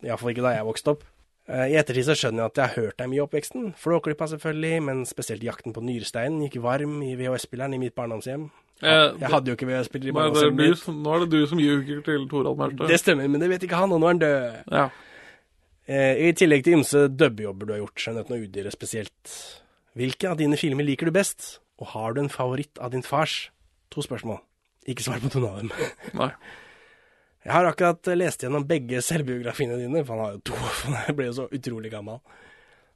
Iallfall 0.07 0.33
ikke 0.35 0.45
da 0.47 0.55
jeg 0.57 0.67
vokste 0.69 0.95
opp. 0.95 1.03
Eh, 1.51 1.67
I 1.73 1.77
ettertid 1.81 2.07
så 2.07 2.15
skjønner 2.17 2.45
jeg 2.45 2.51
at 2.53 2.59
jeg 2.61 2.69
har 2.71 2.85
hørt 2.85 2.99
dem 3.03 3.13
i 3.17 3.21
oppveksten. 3.25 3.71
Flåklypa 3.81 4.29
selvfølgelig, 4.31 4.83
men 4.87 5.05
spesielt 5.09 5.43
Jakten 5.45 5.75
på 5.77 5.83
nyresteinen 5.85 6.43
gikk 6.47 6.61
varm 6.63 7.01
i 7.03 7.15
VHS-spilleren 7.19 7.75
i 7.75 7.81
mitt 7.83 7.95
barndomshjem. 7.99 8.49
Jeg, 8.81 9.13
Jeg 9.21 9.29
hadde 9.29 9.51
jo 9.53 9.57
ikke 9.59 9.67
VHS-spiller 9.69 10.09
i 10.09 10.17
barndomshjemmet 10.17 10.71
mitt. 10.71 10.87
nå 11.05 11.15
er 11.17 11.25
det 11.27 11.31
du 11.35 11.47
som 11.51 11.59
ljuger 11.61 12.03
til 12.07 12.29
Torald 12.31 12.57
Maurstad. 12.61 12.89
Det 12.89 13.01
stemmer, 13.03 13.29
men 13.29 13.41
det 13.43 13.51
vet 13.53 13.67
ikke 13.67 13.81
han, 13.83 13.93
og 13.93 14.01
nå 14.01 14.07
er 14.09 14.15
han 14.15 14.23
død. 14.23 14.61
Ja. 14.73 14.87
Eh, 15.91 16.23
I 16.29 16.33
tillegg 16.39 16.65
til 16.65 16.79
ymse 16.79 17.09
dubbejobber 17.11 17.67
du 17.67 17.73
har 17.75 17.83
gjort, 17.83 17.99
Skjønnheten 17.99 18.37
og 18.37 18.47
udyret 18.47 18.73
spesielt. 18.77 19.35
Hvilke 19.99 20.31
av 20.31 20.39
dine 20.39 20.57
filmer 20.57 20.87
liker 20.87 21.11
du 21.11 21.13
best, 21.19 21.59
og 21.83 21.91
har 21.97 22.15
du 22.15 22.21
en 22.23 22.31
favoritt 22.33 22.79
av 22.79 22.93
din 22.95 23.03
fars? 23.03 23.51
To 23.91 24.05
spørsmål. 24.07 24.39
Ikke 24.89 25.03
svar 25.03 25.19
på 25.21 25.33
noen 25.35 25.51
av 25.51 25.59
dem. 25.65 25.73
Nei. 26.15 26.31
Jeg 27.41 27.55
har 27.55 27.65
akkurat 27.65 28.11
lest 28.21 28.45
gjennom 28.45 28.67
begge 28.69 29.01
selvbiografiene 29.05 29.79
dine, 29.81 30.05
for 30.05 30.17
han 30.17 30.25
har 30.27 30.37
jo 30.37 30.43
to, 30.51 30.57
for 30.83 30.97
jeg 31.09 31.17
ble 31.17 31.29
jo 31.31 31.37
så 31.39 31.49
utrolig 31.57 31.93
gammel. 31.93 32.21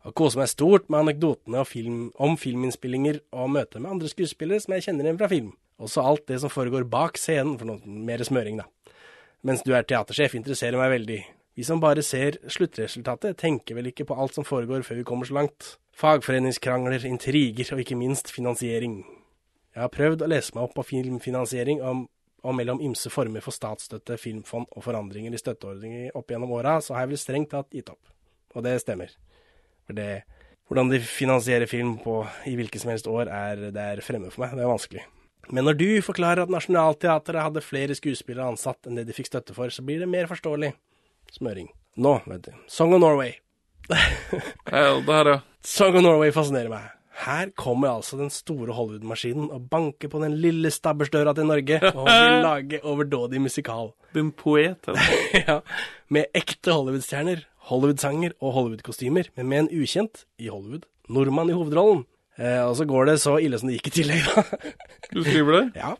Og 0.04 0.12
koser 0.20 0.42
meg 0.42 0.50
stort 0.52 0.90
med 0.92 1.00
anekdotene 1.00 1.62
film, 1.64 2.00
om 2.20 2.36
filminnspillinger 2.36 3.22
og 3.32 3.54
møter 3.54 3.80
med 3.80 3.94
andre 3.94 4.10
skuespillere 4.12 4.60
som 4.60 4.76
jeg 4.76 4.88
kjenner 4.88 5.08
igjen 5.08 5.20
fra 5.22 5.30
film. 5.32 5.54
Også 5.80 6.04
alt 6.04 6.26
det 6.28 6.42
som 6.42 6.52
foregår 6.52 6.84
bak 6.90 7.16
scenen, 7.18 7.56
for 7.58 7.70
noe 7.70 7.80
mer 7.84 8.20
smøring, 8.26 8.60
da. 8.60 8.68
Mens 9.44 9.64
du 9.64 9.72
er 9.76 9.84
teatersjef, 9.88 10.36
interesserer 10.36 10.80
meg 10.80 10.92
veldig. 10.92 11.18
Vi 11.54 11.64
som 11.66 11.80
bare 11.80 12.02
ser 12.02 12.36
sluttresultatet, 12.50 13.36
tenker 13.38 13.76
vel 13.78 13.90
ikke 13.90 14.06
på 14.08 14.16
alt 14.18 14.36
som 14.36 14.46
foregår 14.46 14.84
før 14.86 15.00
vi 15.00 15.06
kommer 15.08 15.28
så 15.28 15.36
langt. 15.38 15.74
Fagforeningskrangler, 15.94 17.04
intriger 17.06 17.74
og 17.74 17.82
ikke 17.84 17.98
minst 17.98 18.32
finansiering. 18.34 19.04
Jeg 19.74 19.82
har 19.82 19.92
prøvd 19.94 20.24
å 20.24 20.30
lese 20.30 20.54
meg 20.54 20.66
opp 20.66 20.74
på 20.76 20.86
filmfinansiering 20.88 21.82
om, 21.86 22.04
og 22.44 22.56
mellom 22.58 22.82
ymse 22.84 23.10
former 23.12 23.42
for 23.44 23.56
statsstøtte, 23.56 24.18
filmfond 24.20 24.68
og 24.76 24.84
forandringer 24.84 25.34
i 25.34 25.40
støtteordninger 25.40 26.16
opp 26.18 26.30
gjennom 26.30 26.52
åra, 26.54 26.76
så 26.84 26.94
har 26.94 27.06
jeg 27.06 27.14
vel 27.14 27.22
strengt 27.22 27.52
tatt 27.54 27.72
gitt 27.72 27.88
opp. 27.92 28.12
Og 28.54 28.66
det 28.66 28.76
stemmer. 28.84 29.12
For 29.88 29.96
det 29.96 30.24
Hvordan 30.64 30.88
de 30.88 30.96
finansierer 31.04 31.68
film 31.68 31.98
på 32.00 32.22
i 32.48 32.54
hvilket 32.56 32.80
som 32.80 32.88
helst 32.88 33.08
år, 33.10 33.28
er, 33.28 33.66
det 33.74 33.82
er 33.82 34.00
fremmed 34.00 34.32
for 34.32 34.46
meg. 34.46 34.54
Det 34.56 34.62
er 34.64 34.70
vanskelig. 34.70 35.02
Men 35.52 35.66
når 35.68 35.76
du 35.76 35.88
forklarer 36.00 36.46
at 36.46 36.52
Nationaltheatret 36.52 37.44
hadde 37.44 37.60
flere 37.60 37.96
skuespillere 37.98 38.48
ansatt 38.48 38.88
enn 38.88 38.96
det 38.96 39.04
de 39.04 39.16
fikk 39.16 39.28
støtte 39.28 39.52
for, 39.52 39.68
så 39.68 39.84
blir 39.84 40.00
det 40.00 40.08
mer 40.08 40.24
forståelig. 40.30 40.72
Smøring. 41.36 41.68
Nå, 42.00 42.14
vet 42.24 42.48
du. 42.48 42.54
Song 42.72 42.96
of 42.96 43.02
Norway. 43.04 43.36
Det 43.92 44.00
her, 44.72 45.28
ja. 45.28 45.36
Song 45.60 45.98
of 45.98 46.06
Norway 46.06 46.32
fascinerer 46.32 46.72
meg. 46.72 46.88
Her 47.14 47.50
kommer 47.56 47.92
altså 47.92 48.16
den 48.18 48.30
store 48.30 48.74
Hollywood-maskinen 48.74 49.50
og 49.54 49.68
banker 49.70 50.10
på 50.10 50.18
den 50.22 50.34
lille 50.42 50.70
stabbersdøra 50.74 51.34
til 51.36 51.46
Norge 51.46 51.78
og 51.92 52.08
vil 52.08 52.38
lage 52.48 52.80
overdådig 52.84 53.40
musikal. 53.40 53.92
Den 54.14 54.32
poet. 54.32 54.88
Ja. 54.88 54.94
ja, 55.48 55.58
med 56.10 56.24
ekte 56.34 56.74
Hollywood-stjerner, 56.74 57.44
Hollywood-sanger 57.70 58.34
og 58.40 58.52
Hollywood-kostymer, 58.58 59.30
men 59.36 59.48
med 59.48 59.58
en 59.64 59.70
ukjent, 59.82 60.24
i 60.38 60.50
Hollywood, 60.50 60.88
nordmann 61.08 61.50
i 61.50 61.56
hovedrollen. 61.56 62.04
Eh, 62.38 62.60
og 62.66 62.74
så 62.76 62.84
går 62.84 63.12
det 63.12 63.20
så 63.22 63.36
ille 63.38 63.58
som 63.60 63.70
det 63.70 63.78
gikk 63.78 63.92
i 63.92 63.96
tillegg, 64.00 64.26
da. 64.34 64.42
Du 65.14 65.22
skriver 65.22 65.60
det? 65.60 65.64
ja. 65.78 65.94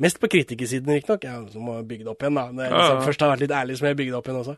Mest 0.00 0.20
på 0.20 0.30
kritikersiden, 0.32 0.94
riktignok. 0.96 1.24
Ja, 1.28 1.42
jeg 1.44 1.86
bygge 1.88 2.06
det 2.06 2.12
opp 2.14 2.24
igjen, 2.24 2.38
da. 2.38 2.46
Det 2.56 2.64
er 2.64 2.72
liksom, 2.72 2.96
ja. 2.96 3.04
Først 3.04 3.20
har 3.20 3.28
jeg 3.28 3.34
vært 3.34 3.44
litt 3.44 3.56
ærlig, 3.58 3.74
som 3.76 3.88
jeg 3.90 3.98
bygde 3.98 4.16
opp 4.16 4.30
igjen 4.30 4.40
også. 4.40 4.54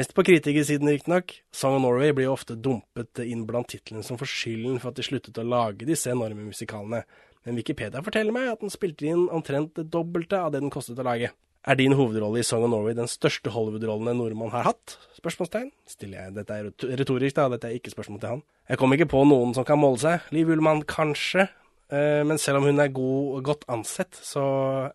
Mest 0.00 0.14
på 0.16 0.24
kritikersiden, 0.24 0.92
riktignok. 0.94 1.34
Song 1.52 1.76
of 1.76 1.82
Norway 1.84 2.14
blir 2.16 2.30
jo 2.30 2.36
ofte 2.36 2.56
dumpet 2.56 3.20
inn 3.26 3.42
blant 3.48 3.68
titlene 3.72 4.04
som 4.06 4.16
får 4.20 4.30
skylden 4.32 4.80
for 4.80 4.92
at 4.92 5.00
de 5.00 5.04
sluttet 5.04 5.40
å 5.42 5.44
lage 5.44 5.88
disse 5.88 6.08
enorme 6.12 6.48
musikalene. 6.48 7.02
Men 7.44 7.60
Wikipedia 7.60 8.00
forteller 8.02 8.34
meg 8.34 8.48
at 8.54 8.64
den 8.64 8.72
spilte 8.72 9.06
inn 9.06 9.28
omtrent 9.28 9.76
det 9.76 9.90
dobbelte 9.92 10.40
av 10.40 10.54
det 10.54 10.64
den 10.64 10.72
kostet 10.72 10.98
å 10.98 11.06
lage. 11.06 11.28
Er 11.66 11.74
din 11.74 11.96
hovedrolle 11.98 12.40
i 12.40 12.46
Song 12.46 12.62
of 12.62 12.70
Norway 12.70 12.94
den 12.94 13.08
største 13.10 13.50
Hollywood-rollen 13.50 14.12
en 14.12 14.20
nordmann 14.22 14.52
har 14.54 14.68
hatt? 14.68 14.96
Spørsmålstegn. 15.18 15.72
Stiller 15.90 16.24
jeg. 16.24 16.34
Dette 16.38 16.56
er 16.56 16.68
retorisk, 17.00 17.36
da. 17.36 17.48
Dette 17.52 17.68
er 17.68 17.76
ikke 17.76 17.90
spørsmål 17.92 18.20
til 18.22 18.32
han. 18.36 18.42
Jeg 18.70 18.78
kom 18.80 18.94
ikke 18.94 19.08
på 19.10 19.24
noen 19.26 19.52
som 19.56 19.66
kan 19.66 19.80
måle 19.82 19.98
seg. 19.98 20.28
Liv 20.34 20.52
Ullmann 20.54 20.84
kanskje. 20.86 21.48
Eh, 21.92 22.22
Men 22.26 22.38
selv 22.38 22.58
om 22.58 22.64
hun 22.68 22.80
er 22.82 22.92
god 22.94 23.42
godt 23.46 23.64
ansett, 23.68 24.14
så 24.22 24.42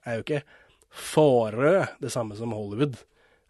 er 0.05 0.19
jo 0.19 0.25
ikke 0.25 0.43
Fårö 0.91 1.85
det 2.01 2.11
samme 2.11 2.35
som 2.35 2.51
Hollywood. 2.51 2.97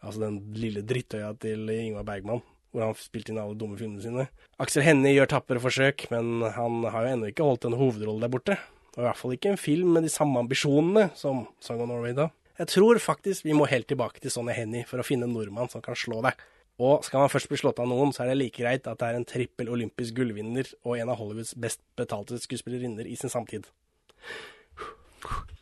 Altså 0.03 0.21
den 0.21 0.53
lille 0.53 0.83
drittøya 0.85 1.33
til 1.41 1.69
Ingvar 1.73 2.05
Bergman, 2.05 2.41
hvor 2.71 2.85
han 2.85 2.97
spilte 2.97 3.33
inn 3.33 3.39
alle 3.41 3.57
dumme 3.57 3.77
filmene 3.79 4.01
sine. 4.03 4.27
Aksel 4.61 4.85
Hennie 4.85 5.15
gjør 5.15 5.29
tapre 5.35 5.61
forsøk, 5.61 6.05
men 6.13 6.43
han 6.53 6.83
har 6.85 7.05
jo 7.07 7.15
ennå 7.15 7.31
ikke 7.31 7.45
holdt 7.45 7.65
en 7.65 7.77
hovedrolle 7.79 8.21
der 8.21 8.33
borte. 8.33 8.57
Og 8.93 9.01
i 9.01 9.07
hvert 9.07 9.17
fall 9.17 9.33
ikke 9.33 9.53
en 9.53 9.61
film 9.61 9.93
med 9.95 10.05
de 10.05 10.13
samme 10.13 10.37
ambisjonene 10.41 11.09
som 11.17 11.45
Song 11.63 11.81
of 11.81 11.89
Norway 11.89 12.13
da. 12.17 12.29
Jeg 12.59 12.69
tror 12.75 12.99
faktisk 13.01 13.45
vi 13.47 13.55
må 13.57 13.65
helt 13.69 13.87
tilbake 13.89 14.21
til 14.21 14.33
Sonny 14.33 14.53
Hennie 14.53 14.85
for 14.85 15.01
å 15.01 15.05
finne 15.05 15.25
en 15.25 15.33
nordmann 15.33 15.69
som 15.71 15.81
kan 15.81 15.97
slå 15.97 16.19
deg. 16.25 16.37
Og 16.82 17.05
skal 17.05 17.21
man 17.21 17.29
først 17.29 17.49
bli 17.51 17.59
slått 17.61 17.79
av 17.82 17.89
noen, 17.89 18.09
så 18.13 18.23
er 18.23 18.32
det 18.32 18.39
like 18.39 18.63
greit 18.63 18.88
at 18.89 18.97
det 19.01 19.09
er 19.09 19.19
en 19.19 19.27
trippel 19.27 19.69
olympisk 19.69 20.15
gullvinner 20.17 20.65
og 20.82 20.95
en 20.97 21.11
av 21.13 21.19
Hollywoods 21.19 21.53
best 21.61 21.84
betalte 21.99 22.39
skuespillerinner 22.41 23.05
i 23.05 23.17
sin 23.19 23.29
samtid. 23.29 23.67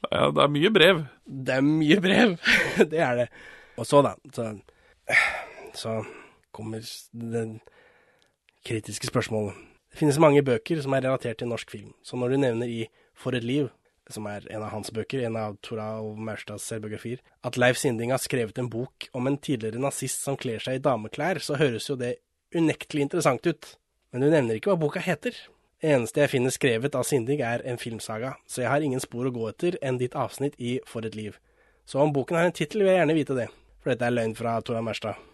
Ja, 0.07 0.29
det 0.31 0.45
er 0.45 0.53
mye 0.53 0.71
brev. 0.71 1.01
Det 1.27 1.57
er 1.57 1.65
mye 1.65 1.99
brev. 2.03 2.37
det 2.93 3.01
er 3.03 3.23
det. 3.23 3.27
Og 3.79 3.87
så, 3.87 3.99
da, 4.05 4.13
så, 4.35 4.53
så 5.75 5.97
kommer 6.55 6.87
det 7.11 7.43
kritiske 8.67 9.11
spørsmålet. 9.11 9.59
Det 9.91 9.99
finnes 9.99 10.21
mange 10.21 10.43
bøker 10.45 10.79
som 10.83 10.95
er 10.95 11.03
relatert 11.03 11.41
til 11.41 11.51
norsk 11.51 11.71
film. 11.71 11.91
Så 12.03 12.15
når 12.19 12.35
du 12.35 12.41
nevner 12.45 12.71
i 12.71 12.87
For 13.19 13.35
et 13.35 13.43
liv, 13.43 13.67
som 14.09 14.25
er 14.27 14.45
en 14.49 14.63
av 14.65 14.71
hans 14.73 14.89
bøker, 14.95 15.21
en 15.27 15.37
av 15.37 15.57
Toralv 15.65 16.17
Maurstads 16.17 16.65
selvbiografier, 16.69 17.19
at 17.45 17.57
Leif 17.61 17.77
Sinding 17.77 18.11
har 18.11 18.21
skrevet 18.23 18.57
en 18.59 18.69
bok 18.69 19.07
om 19.13 19.27
en 19.29 19.37
tidligere 19.37 19.79
nazist 19.81 20.23
som 20.25 20.37
kler 20.37 20.59
seg 20.63 20.79
i 20.79 20.83
dameklær, 20.83 21.39
så 21.45 21.57
høres 21.61 21.87
jo 21.89 21.95
det 21.99 22.15
unektelig 22.55 23.05
interessant 23.05 23.45
ut. 23.45 23.75
Men 24.11 24.21
du 24.25 24.29
nevner 24.33 24.57
ikke 24.57 24.71
hva 24.73 24.79
boka 24.81 24.99
heter. 25.05 25.35
Det 25.79 25.93
eneste 25.93 26.19
jeg 26.23 26.33
finner 26.33 26.51
skrevet 26.51 26.95
av 26.97 27.05
Sinding 27.07 27.39
er 27.45 27.61
en 27.69 27.77
filmsaga, 27.79 28.33
så 28.49 28.63
jeg 28.65 28.69
har 28.73 28.81
ingen 28.83 28.99
spor 28.99 29.29
å 29.29 29.31
gå 29.31 29.45
etter 29.51 29.77
enn 29.85 29.99
ditt 30.01 30.17
avsnitt 30.17 30.57
i 30.59 30.79
For 30.89 31.05
et 31.07 31.15
liv. 31.15 31.37
Så 31.87 32.01
om 32.03 32.11
boken 32.13 32.35
har 32.37 32.49
en 32.49 32.53
tittel, 32.57 32.81
vil 32.83 32.91
jeg 32.91 32.99
gjerne 32.99 33.15
vite 33.17 33.37
det. 33.37 33.47
For 33.79 33.93
dette 33.93 34.03
er 34.09 34.11
løgn 34.11 34.33
fra 34.35 34.57
Tora. 34.61 34.81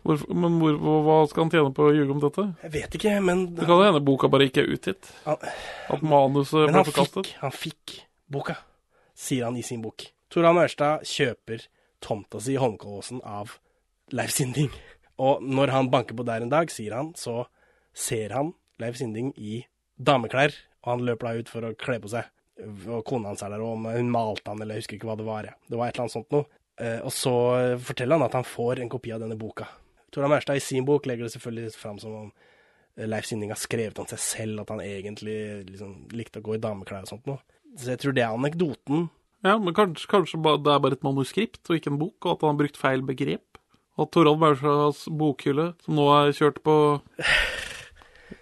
Hvorfor, 0.05 0.35
men 0.37 0.59
hvor, 0.61 0.75
hva- 1.07 1.27
skal 1.31 1.43
han 1.47 1.49
tjene 1.55 1.71
på 1.73 1.87
å 1.87 1.93
ljuge 1.95 2.13
om 2.13 2.19
dette? 2.21 2.43
Jeg 2.61 2.71
vet 2.75 2.97
ikke, 2.99 3.13
men 3.25 3.41
Det 3.55 3.65
kan 3.65 3.79
jo 3.81 3.87
hende 3.87 4.03
boka 4.05 4.29
bare 4.29 4.45
ikke 4.51 4.61
er 4.61 4.69
utgitt. 4.75 5.09
han, 5.25 5.37
At 5.89 6.03
manuset 6.05 6.69
ble 6.69 6.83
forkastet. 6.85 7.31
Men 7.33 7.41
han 7.41 7.51
fikk, 7.57 7.95
han 7.95 7.95
fikk 7.95 7.95
boka, 8.31 8.57
sier 9.15 9.45
han 9.47 9.57
i 9.57 9.63
sin 9.63 9.81
bok. 9.83 10.07
Toran 10.33 10.57
Ørstad 10.59 11.05
kjøper 11.07 11.67
tomta 12.03 12.41
si 12.41 12.55
i 12.55 12.59
Holmenkollåsen 12.61 13.21
av 13.23 13.57
Leif 14.15 14.33
Sinding. 14.35 14.71
Og 15.21 15.43
når 15.45 15.71
han 15.71 15.89
banker 15.93 16.17
på 16.17 16.25
der 16.27 16.43
en 16.43 16.51
dag, 16.51 16.69
sier 16.73 16.95
han, 16.97 17.13
så 17.15 17.45
ser 17.95 18.33
han 18.35 18.53
Leif 18.81 18.97
Sinding 18.99 19.31
i 19.37 19.61
dameklær, 19.95 20.51
og 20.83 20.91
han 20.91 21.05
løper 21.07 21.29
da 21.29 21.39
ut 21.39 21.51
for 21.51 21.65
å 21.69 21.75
kle 21.79 21.99
på 22.03 22.11
seg. 22.11 22.27
Og 22.87 23.01
kona 23.07 23.31
hans 23.31 23.43
er 23.43 23.51
der, 23.53 23.63
og 23.63 23.87
hun 23.87 24.11
malte 24.11 24.51
han, 24.51 24.61
eller 24.61 24.77
jeg 24.77 24.85
husker 24.85 24.99
ikke 24.99 25.09
hva 25.09 25.17
det 25.19 25.27
var. 25.27 25.47
Det 25.69 25.79
var 25.79 25.87
et 25.89 25.95
eller 25.95 26.05
annet 26.05 26.15
sånt 26.17 26.35
noe. 26.35 26.45
Eh, 26.79 26.99
Og 27.07 27.11
så 27.15 27.33
forteller 27.79 28.19
han 28.19 28.27
at 28.27 28.35
han 28.35 28.47
får 28.47 28.81
en 28.83 28.91
kopi 28.91 29.13
av 29.15 29.23
denne 29.23 29.37
boka. 29.39 29.67
Tora 30.11 30.27
Maurstad 30.31 30.59
i 30.59 30.63
sin 30.63 30.85
bok 30.87 31.07
legger 31.07 31.27
det 31.27 31.33
selvfølgelig 31.35 31.73
fram 31.79 31.99
som 31.99 32.13
om 32.25 32.29
Leif 32.95 33.25
Sinding 33.27 33.51
har 33.51 33.59
skrevet 33.59 33.99
om 33.99 34.07
seg 34.07 34.19
selv, 34.23 34.61
at 34.63 34.69
han 34.71 34.83
egentlig 34.83 35.65
liksom 35.71 35.95
likte 36.15 36.39
å 36.39 36.45
gå 36.45 36.55
i 36.55 36.61
dameklær 36.63 37.03
og 37.03 37.11
sånt 37.11 37.25
noe. 37.27 37.41
Så 37.75 37.91
jeg 37.93 38.01
tror 38.01 38.15
det 38.15 38.23
er 38.23 38.33
anekdoten. 38.35 39.09
Ja, 39.45 39.57
men 39.61 39.75
kanskje, 39.77 40.07
kanskje 40.09 40.39
det 40.41 40.71
er 40.73 40.81
bare 40.81 40.95
et 40.97 41.03
manuskript 41.05 41.69
og 41.69 41.77
ikke 41.77 41.91
en 41.93 41.99
bok, 42.01 42.15
og 42.25 42.31
at 42.33 42.45
han 42.45 42.53
har 42.55 42.61
brukt 42.63 42.79
feil 42.81 43.03
begrep. 43.05 43.59
Og 43.95 44.09
Torald 44.11 44.41
Maurstas 44.41 45.05
bokhylle, 45.07 45.69
som 45.85 45.95
nå 45.95 46.07
er 46.11 46.33
kjørt 46.35 46.57
på 46.65 46.75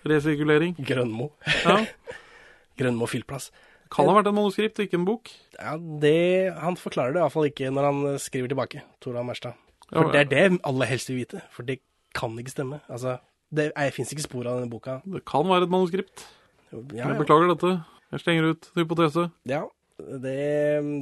resirkulering. 0.09 0.77
Grønmo. 0.87 1.29
Ja. 1.65 1.81
Grønmo 2.79 3.09
fyllplass. 3.09 3.51
Kan 3.93 4.09
ha 4.09 4.15
vært 4.17 4.31
en 4.31 4.37
manuskript, 4.39 4.79
og 4.79 4.87
ikke 4.87 4.97
en 4.97 5.05
bok. 5.05 5.29
Ja, 5.59 5.75
det, 5.77 6.15
Han 6.57 6.77
forklarer 6.79 7.13
det 7.13 7.21
iallfall 7.21 7.51
ikke 7.51 7.69
når 7.73 7.89
han 7.89 7.99
eh, 8.13 8.21
skriver 8.21 8.49
tilbake, 8.49 8.81
Torald 9.03 9.27
Merstad. 9.29 9.59
For 9.91 10.09
det 10.09 10.23
er 10.23 10.29
det 10.31 10.61
alle 10.65 10.87
helst 10.89 11.11
vil 11.11 11.19
vite, 11.21 11.43
for 11.53 11.67
det 11.67 11.77
kan 12.17 12.33
ikke 12.41 12.53
stemme. 12.55 12.79
Altså, 12.89 13.19
det 13.53 13.69
fins 13.93 14.09
ikke 14.15 14.25
spor 14.25 14.47
av 14.49 14.57
denne 14.57 14.71
boka. 14.71 15.01
Det 15.05 15.21
kan 15.29 15.45
være 15.45 15.67
et 15.67 15.73
manuskript. 15.73 16.25
Ja, 16.71 16.79
Jeg 16.81 17.03
ja. 17.03 17.17
beklager 17.19 17.51
dette. 17.53 17.75
Jeg 18.13 18.21
slenger 18.21 18.51
ut 18.53 18.69
hypotese. 18.77 19.29
ja 19.49 19.65
det, 19.97 20.33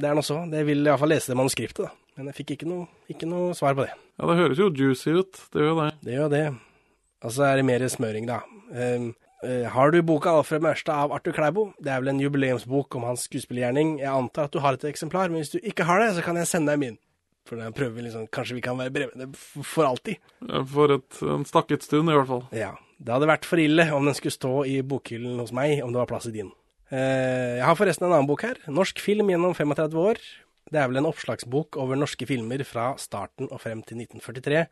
det 0.00 0.08
er 0.08 0.16
noe 0.16 0.26
så. 0.26 0.42
Jeg 0.52 0.68
vil 0.68 0.86
iallfall 0.86 1.12
lese 1.14 1.32
det 1.32 1.38
manuskriptet, 1.38 1.86
da. 1.86 1.92
Men 2.18 2.28
jeg 2.28 2.42
fikk 2.42 2.54
ikke 2.56 2.68
noe, 2.68 2.86
ikke 3.08 3.28
noe 3.28 3.54
svar 3.56 3.76
på 3.76 3.86
det. 3.86 3.94
Ja, 4.20 4.28
det 4.28 4.38
høres 4.42 4.60
jo 4.60 4.68
juicy 4.68 5.14
ut. 5.16 5.40
Det 5.54 5.64
gjør 5.64 5.78
det. 5.78 5.90
Det 6.04 6.16
gjør 6.18 6.32
det. 6.32 6.42
Og 7.22 7.32
så 7.32 7.46
er 7.48 7.58
det 7.58 7.68
mer 7.68 7.84
smøring, 7.88 8.26
da. 8.28 8.42
Um, 8.72 9.12
uh, 9.46 9.64
har 9.72 9.94
du 9.94 10.02
boka 10.04 10.34
'Alfred 10.34 10.64
Mørstad' 10.64 11.06
av 11.06 11.14
Arthur 11.16 11.32
Kleibo? 11.36 11.70
Det 11.80 11.92
er 11.92 12.02
vel 12.02 12.12
en 12.12 12.20
jubileumsbok 12.20 12.98
om 12.98 13.08
hans 13.08 13.24
skuespillergjerning. 13.30 13.98
Jeg 14.02 14.12
antar 14.12 14.50
at 14.50 14.52
du 14.52 14.60
har 14.60 14.76
et 14.76 14.84
eksemplar, 14.92 15.32
men 15.32 15.40
hvis 15.40 15.54
du 15.54 15.58
ikke 15.62 15.88
har 15.88 16.02
det, 16.02 16.14
så 16.18 16.26
kan 16.26 16.36
jeg 16.36 16.50
sende 16.50 16.74
deg 16.74 16.82
min. 16.84 16.98
For 17.48 17.58
da 17.58 17.72
prøver 17.74 17.96
vi 17.96 18.04
liksom 18.04 18.28
Kanskje 18.30 18.54
vi 18.54 18.62
kan 18.62 18.78
være 18.78 18.92
brevene 18.94 19.32
for 19.34 19.88
alltid. 19.88 20.20
For 20.70 20.94
et, 20.94 21.22
en 21.22 21.48
stakket 21.48 21.82
stund, 21.82 22.10
i 22.10 22.14
hvert 22.14 22.28
fall. 22.28 22.44
Ja. 22.52 22.74
Det 23.02 23.10
hadde 23.10 23.26
vært 23.26 23.48
for 23.48 23.58
ille 23.58 23.88
om 23.96 24.04
den 24.06 24.14
skulle 24.14 24.36
stå 24.36 24.52
i 24.68 24.76
bokhyllen 24.86 25.40
hos 25.42 25.50
meg, 25.50 25.80
om 25.82 25.90
det 25.90 25.98
var 26.04 26.10
plass 26.12 26.28
i 26.28 26.36
din. 26.36 26.52
Eh, 26.92 27.56
jeg 27.56 27.64
har 27.64 27.76
forresten 27.78 28.04
en 28.04 28.12
annen 28.12 28.28
bok 28.28 28.44
her. 28.44 28.58
'Norsk 28.68 29.00
film 29.00 29.30
gjennom 29.32 29.54
35 29.56 29.96
år'. 29.96 30.20
Det 30.72 30.80
er 30.80 30.88
vel 30.88 31.00
en 31.00 31.08
oppslagsbok 31.08 31.76
over 31.76 31.96
norske 31.96 32.26
filmer 32.28 32.64
fra 32.64 32.96
starten 32.96 33.48
og 33.50 33.60
frem 33.60 33.82
til 33.82 33.96
1943. 33.96 34.66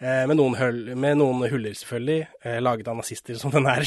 Eh, 0.00 0.26
med 0.26 0.36
noen, 0.36 0.56
hull, 0.58 0.96
med 0.96 1.18
noen 1.18 1.46
huller, 1.50 1.74
selvfølgelig. 1.74 2.26
Eh, 2.44 2.58
laget 2.60 2.88
av 2.88 2.96
nazister, 2.96 3.38
som 3.38 3.50
den 3.50 3.66
er. 3.66 3.86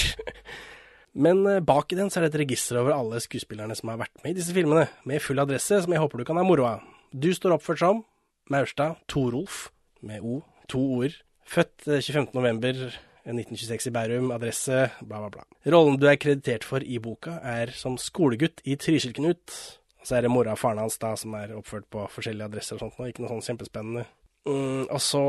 Men 1.14 1.44
bak 1.64 1.92
i 1.92 1.96
den 1.96 2.10
så 2.10 2.18
er 2.18 2.26
det 2.26 2.34
et 2.34 2.42
register 2.48 2.80
over 2.80 2.96
alle 2.96 3.20
skuespillerne 3.22 3.76
som 3.76 3.90
har 3.90 4.00
vært 4.00 4.24
med 4.24 4.32
i 4.32 4.40
disse 4.40 4.54
filmene, 4.54 4.88
med 5.06 5.22
full 5.22 5.38
adresse, 5.38 5.84
som 5.84 5.92
jeg 5.92 6.02
håper 6.02 6.18
du 6.18 6.26
kan 6.26 6.38
ha 6.38 6.44
moro 6.44 6.66
av. 6.66 6.82
Du 7.14 7.30
står 7.34 7.54
oppført 7.54 7.84
som 7.84 8.02
Maurstad 8.50 8.98
Torolf, 9.08 9.70
med 10.02 10.26
O, 10.26 10.42
to 10.68 10.80
ord, 10.80 11.14
født 11.46 11.86
25. 11.86 12.34
november 12.34 12.74
25.11. 12.74 13.13
1926 13.32 13.88
i 13.88 13.94
Bærum, 13.96 14.32
adresse, 14.36 14.90
bla, 15.02 15.22
bla, 15.24 15.30
bla. 15.32 15.46
Rollen 15.72 15.96
du 16.00 16.10
er 16.12 16.20
kreditert 16.20 16.68
for 16.68 16.84
i 16.84 17.00
boka, 17.04 17.38
er 17.40 17.72
som 17.78 17.96
skolegutt 18.02 18.64
i 18.68 18.76
Trysil-Knut. 18.80 19.56
Så 20.04 20.18
er 20.18 20.26
det 20.26 20.32
mora 20.34 20.58
og 20.58 20.60
faren 20.60 20.82
hans 20.84 21.00
da 21.00 21.14
som 21.20 21.36
er 21.40 21.56
oppført 21.56 21.88
på 21.94 22.04
forskjellige 22.12 22.50
adresser 22.52 22.76
og 22.76 22.84
sånt, 22.84 23.00
og 23.00 23.08
ikke 23.08 23.24
noe 23.24 23.32
sånn 23.32 23.46
kjempespennende. 23.48 24.06
Mm, 24.50 24.90
og 24.90 25.00
så 25.00 25.26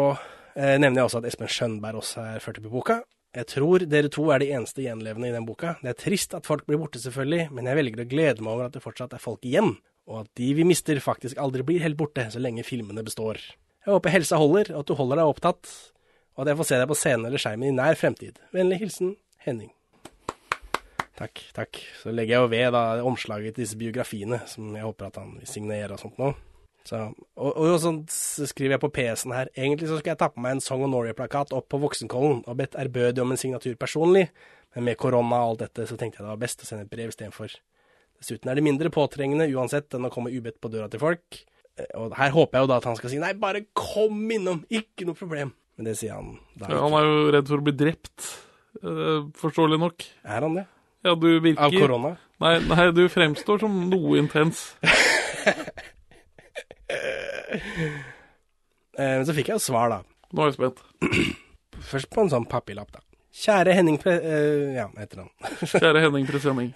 eh, 0.58 0.74
nevner 0.80 1.00
jeg 1.00 1.08
også 1.08 1.20
at 1.22 1.28
Espen 1.30 1.52
Skjønberg 1.54 2.00
også 2.00 2.24
er 2.34 2.42
ført 2.42 2.58
opp 2.58 2.66
i 2.66 2.72
boka. 2.72 3.00
Jeg 3.34 3.50
tror 3.50 3.82
dere 3.90 4.10
to 4.14 4.28
er 4.30 4.42
de 4.42 4.50
eneste 4.54 4.84
gjenlevende 4.84 5.30
i 5.30 5.34
den 5.34 5.46
boka. 5.46 5.74
Det 5.82 5.90
er 5.90 5.98
trist 5.98 6.34
at 6.38 6.46
folk 6.46 6.66
blir 6.68 6.78
borte, 6.78 7.02
selvfølgelig, 7.02 7.48
men 7.54 7.66
jeg 7.70 7.78
velger 7.80 8.02
å 8.02 8.10
glede 8.10 8.44
meg 8.46 8.54
over 8.54 8.68
at 8.68 8.76
det 8.76 8.82
fortsatt 8.82 9.14
er 9.16 9.22
folk 9.22 9.46
igjen, 9.46 9.76
og 10.10 10.20
at 10.24 10.30
de 10.38 10.52
vi 10.58 10.66
mister, 10.66 10.98
faktisk 11.02 11.40
aldri 11.42 11.66
blir 11.66 11.82
helt 11.82 11.98
borte 11.98 12.26
så 12.30 12.42
lenge 12.42 12.66
filmene 12.66 13.02
består. 13.06 13.40
Jeg 13.84 13.92
håper 13.92 14.14
helsa 14.14 14.38
holder, 14.40 14.70
og 14.74 14.84
at 14.84 14.90
du 14.90 14.94
holder 14.98 15.20
deg 15.20 15.32
opptatt 15.32 15.72
og 16.34 16.42
at 16.44 16.50
jeg 16.52 16.58
får 16.60 16.68
se 16.70 16.78
deg 16.80 16.90
på 16.90 16.98
scenen 16.98 17.26
eller 17.28 17.42
skjermen 17.42 17.68
i 17.70 17.76
nær 17.76 17.98
fremtid. 17.98 18.38
Vennlig 18.54 18.80
hilsen 18.82 19.14
Henning. 19.44 19.70
Takk, 21.14 21.44
takk. 21.54 21.78
Så 22.00 22.10
legger 22.10 22.34
jeg 22.34 22.42
jo 22.42 22.50
ved 22.50 22.72
da 22.74 22.82
omslaget 23.06 23.54
til 23.54 23.62
disse 23.62 23.78
biografiene, 23.78 24.40
som 24.50 24.72
jeg 24.74 24.82
håper 24.82 25.12
at 25.12 25.20
han 25.20 25.36
vil 25.38 25.46
signere 25.46 25.94
og 25.94 26.00
sånt 26.02 26.18
nå. 26.18 26.32
Så, 26.84 26.98
og, 27.40 27.52
og 27.54 27.76
sånn 27.80 28.00
skriver 28.10 28.74
jeg 28.74 28.82
på 28.82 28.90
PS-en 28.92 29.32
her. 29.32 29.48
Egentlig 29.54 29.86
så 29.88 30.00
skal 30.00 30.12
jeg 30.12 30.20
ta 30.20 30.28
på 30.34 30.42
meg 30.44 30.56
en 30.56 30.64
Song 30.64 30.82
of 30.84 30.90
Norway-plakat 30.92 31.54
opp 31.56 31.68
på 31.72 31.80
Voksenkollen 31.80 32.42
og 32.44 32.58
bedt 32.58 32.74
ærbødig 32.80 33.22
om 33.22 33.30
en 33.32 33.40
signatur 33.40 33.78
personlig, 33.80 34.26
men 34.74 34.88
med 34.90 34.98
korona 35.00 35.38
og 35.46 35.54
alt 35.54 35.62
dette 35.68 35.86
så 35.88 35.96
tenkte 36.00 36.18
jeg 36.20 36.26
det 36.26 36.32
var 36.34 36.42
best 36.42 36.64
å 36.66 36.68
sende 36.68 36.84
et 36.84 36.92
brev 36.92 37.14
istedenfor. 37.14 37.54
Dessuten 38.20 38.50
er 38.50 38.58
det 38.58 38.66
mindre 38.66 38.90
påtrengende 38.92 39.46
uansett 39.54 39.94
enn 39.96 40.08
å 40.08 40.12
komme 40.12 40.34
ubedt 40.34 40.58
på 40.60 40.68
døra 40.72 40.90
til 40.92 41.00
folk. 41.02 41.40
Eh, 41.78 41.88
Og 41.94 42.12
her 42.18 42.34
håper 42.34 42.58
jeg 42.58 42.66
jo 42.66 42.72
da 42.74 42.80
at 42.82 42.90
han 42.90 42.98
skal 42.98 43.14
si 43.14 43.22
nei, 43.22 43.32
bare 43.38 43.64
kom 43.72 44.18
innom, 44.34 44.64
ikke 44.68 45.06
noe 45.08 45.16
problem. 45.18 45.54
Men 45.74 45.88
det 45.88 45.96
sier 45.98 46.14
han 46.14 46.36
da 46.58 46.68
Ja, 46.70 46.82
han 46.84 46.94
er 46.98 47.08
jo 47.08 47.32
redd 47.34 47.50
for 47.50 47.62
å 47.62 47.66
bli 47.66 47.74
drept, 47.76 48.28
eh, 48.82 49.24
forståelig 49.40 49.78
nok. 49.82 50.06
Er 50.22 50.46
han 50.46 50.60
det? 50.60 50.66
Ja, 51.04 51.14
du 51.18 51.28
virker 51.44 51.66
Av 51.66 51.74
korona? 51.74 52.14
Nei, 52.40 52.54
nei, 52.68 52.86
du 52.96 53.02
fremstår 53.12 53.60
som 53.64 53.74
noe 53.90 54.18
intens. 54.22 54.70
Eh, 58.94 59.16
Men 59.18 59.24
så 59.26 59.34
fikk 59.34 59.48
jeg 59.50 59.56
jo 59.58 59.62
svar, 59.64 59.90
da. 59.90 59.96
Nå 60.30 60.44
er 60.44 60.50
jeg 60.52 60.54
spent. 60.54 60.78
Først 61.90 62.06
på 62.14 62.22
en 62.22 62.30
sånn 62.30 62.44
papirlapp, 62.46 62.92
da. 62.94 63.00
Kjære 63.34 63.74
Henning 63.74 63.96
Pre... 63.98 64.12
Uh, 64.22 64.68
ja, 64.76 64.84
heter 65.00 65.24
han. 65.24 65.30
Kjære 65.72 66.02
Henning 66.04 66.28
Presenning. 66.28 66.68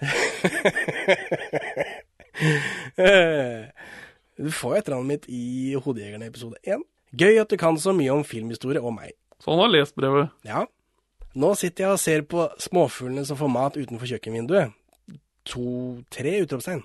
Du 4.39 4.49
får 4.51 4.73
jo 4.73 4.81
etternavnet 4.81 5.07
mitt 5.13 5.29
i 5.31 5.43
Hodejegerne 5.79 6.27
episode 6.27 6.59
1. 6.67 6.83
Gøy 7.17 7.39
at 7.41 7.49
du 7.49 7.57
kan 7.57 7.77
så 7.81 7.93
mye 7.95 8.11
om 8.13 8.23
filmhistorie 8.27 8.81
og 8.81 8.93
meg. 8.93 9.15
Så 9.41 9.51
han 9.53 9.59
har 9.63 9.71
lest 9.73 9.95
brevet. 9.97 10.29
Ja. 10.45 10.65
Nå 11.39 11.53
sitter 11.57 11.85
jeg 11.85 11.91
og 11.95 11.99
ser 12.01 12.21
på 12.27 12.45
småfuglene 12.61 13.25
som 13.25 13.37
får 13.39 13.51
mat 13.53 13.77
utenfor 13.79 14.09
kjøkkenvinduet. 14.09 14.73
To-tre 15.49 16.41
utropstegn. 16.43 16.83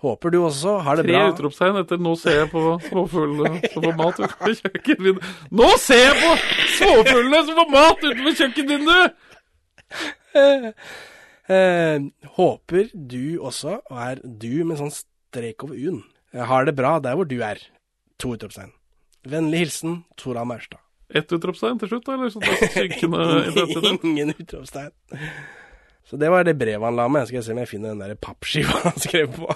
Håper 0.00 0.32
du 0.32 0.38
også 0.46 0.78
har 0.80 0.96
det 0.96 1.04
Tre 1.04 1.12
bra. 1.12 1.26
utropstegn 1.34 1.76
etter 1.82 1.98
'nå 2.00 2.14
ser 2.16 2.38
jeg 2.38 2.50
på 2.54 2.62
småfuglene 2.88 3.60
som 3.72 3.82
får 3.84 3.96
mat 3.98 4.20
utenfor 4.22 4.54
kjøkkenvinduet'. 4.62 5.34
Nå 5.52 5.68
ser 5.76 6.04
jeg 6.06 6.16
på 6.22 6.30
småfuglene 6.78 7.40
som 7.44 7.58
får 7.60 7.70
mat 7.74 8.04
utenfor 8.08 8.38
kjøkkenvinduet! 8.40 9.12
Eh, 11.50 11.98
håper 12.36 12.90
du 12.94 13.40
også, 13.42 13.80
og 13.90 13.96
er 13.98 14.20
du 14.22 14.60
med 14.62 14.78
sånn 14.78 14.92
strek 14.94 15.64
over 15.66 15.74
u-en, 15.74 16.04
har 16.46 16.68
det 16.68 16.76
bra 16.78 16.92
der 17.02 17.16
hvor 17.18 17.26
du 17.26 17.40
er. 17.42 17.58
To 18.22 18.36
utropstegn. 18.36 18.70
Vennlig 19.28 19.58
hilsen 19.66 20.04
Tora 20.16 20.44
Maurstad. 20.48 20.80
Ett 21.12 21.32
utropstegn 21.34 21.78
til 21.82 21.90
slutt, 21.90 22.06
da, 22.06 22.14
eller 22.14 22.30
sånn? 22.30 23.98
Ingen 24.06 24.30
utropstegn. 24.38 24.92
Så 26.06 26.16
det 26.18 26.30
var 26.30 26.44
det 26.46 26.54
brevet 26.58 26.82
han 26.86 26.96
la 26.98 27.08
med. 27.10 27.26
Skal 27.28 27.40
jeg 27.40 27.48
se 27.48 27.52
om 27.54 27.60
jeg 27.62 27.70
finner 27.70 27.92
den 27.94 28.02
der 28.04 28.14
pappskiva 28.18 28.80
han 28.86 28.96
skrev 29.02 29.34
på. 29.36 29.50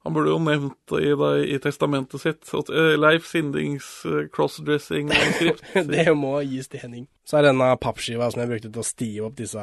Han 0.00 0.14
burde 0.16 0.30
jo 0.32 0.38
nevnt 0.40 0.94
i, 0.96 1.10
i 1.54 1.58
testamentet 1.60 2.22
sitt. 2.22 2.42
At, 2.56 2.70
eh, 2.72 2.94
Leif 2.98 3.26
Sindings 3.28 3.88
eh, 4.08 4.22
crossdressing-skrift. 4.32 5.60
Det 5.90 6.06
må 6.16 6.38
gis 6.48 6.70
til 6.72 6.80
Henning. 6.82 7.04
Så 7.28 7.36
er 7.40 7.50
denne 7.50 7.68
pappskiva 7.82 8.30
som 8.32 8.40
jeg 8.42 8.50
brukte 8.54 8.70
til 8.72 8.80
å 8.80 8.86
stive 8.88 9.28
opp 9.28 9.36
disse 9.38 9.60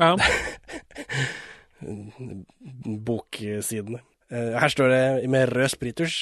Ja. 0.00 0.10
boksidene. 3.06 4.00
Eh, 4.30 4.58
Her 4.60 4.68
står 4.68 4.88
det 4.92 5.30
med 5.30 5.48
rød 5.54 5.70
sprittusj. 5.72 6.18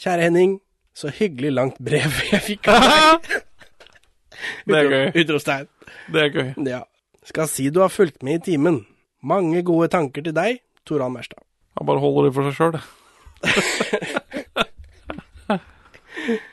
Kjære 0.00 0.22
Henning, 0.28 0.56
så 0.94 1.10
hyggelig 1.10 1.52
langt 1.54 1.78
brev 1.82 2.20
jeg 2.32 2.42
fikk 2.48 2.70
av 2.72 2.88
deg. 2.88 3.30
Det 4.68 4.76
er 4.76 4.90
gøy. 4.90 5.06
Utropstegn. 5.22 5.68
Det 6.12 6.20
er 6.24 6.30
gøy. 6.34 6.48
Ja. 6.68 6.82
Skal 7.24 7.48
si 7.48 7.70
du 7.72 7.80
har 7.80 7.92
fulgt 7.92 8.22
med 8.26 8.42
i 8.42 8.44
timen. 8.52 8.82
Mange 9.24 9.62
gode 9.64 9.88
tanker 9.92 10.24
til 10.26 10.34
deg, 10.36 10.58
Toran 10.84 11.14
Merstad. 11.14 11.40
Han 11.78 11.88
bare 11.88 12.02
holder 12.02 12.28
det 12.28 12.34
for 12.36 12.50
seg 12.50 12.54
sjøl, 12.58 12.72
det. 12.76 12.82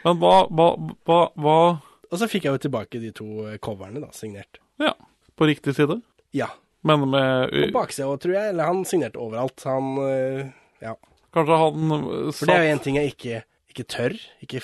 Men 0.05 0.17
hva, 0.19 0.33
hva, 0.51 0.67
hva, 1.07 1.19
hva 1.39 1.57
Og 2.11 2.15
så 2.19 2.27
fikk 2.27 2.47
jeg 2.47 2.55
jo 2.57 2.61
tilbake 2.65 2.99
de 2.99 3.11
to 3.15 3.27
eh, 3.47 3.59
coverne, 3.63 4.01
da, 4.03 4.09
signert. 4.15 4.59
Ja, 4.81 4.93
på 5.37 5.47
riktig 5.47 5.75
side? 5.77 5.99
Ja. 6.35 6.49
Men 6.87 7.05
med 7.11 7.53
På 7.53 7.69
baksida 7.81 8.09
òg, 8.09 8.17
tror 8.23 8.35
jeg. 8.35 8.53
Eller 8.53 8.71
han 8.71 8.81
signerte 8.87 9.21
overalt. 9.21 9.63
Han 9.69 9.85
eh, 10.07 10.49
Ja. 10.83 10.95
Kanskje 11.31 11.59
han 11.61 11.91
satt 11.91 12.39
For 12.39 12.49
det 12.49 12.55
er 12.57 12.65
jo 12.65 12.71
en 12.73 12.83
ting 12.83 12.97
jeg 12.99 13.13
ikke, 13.13 13.43
ikke 13.71 13.89
tør. 13.89 14.15
Ikke 14.43 14.61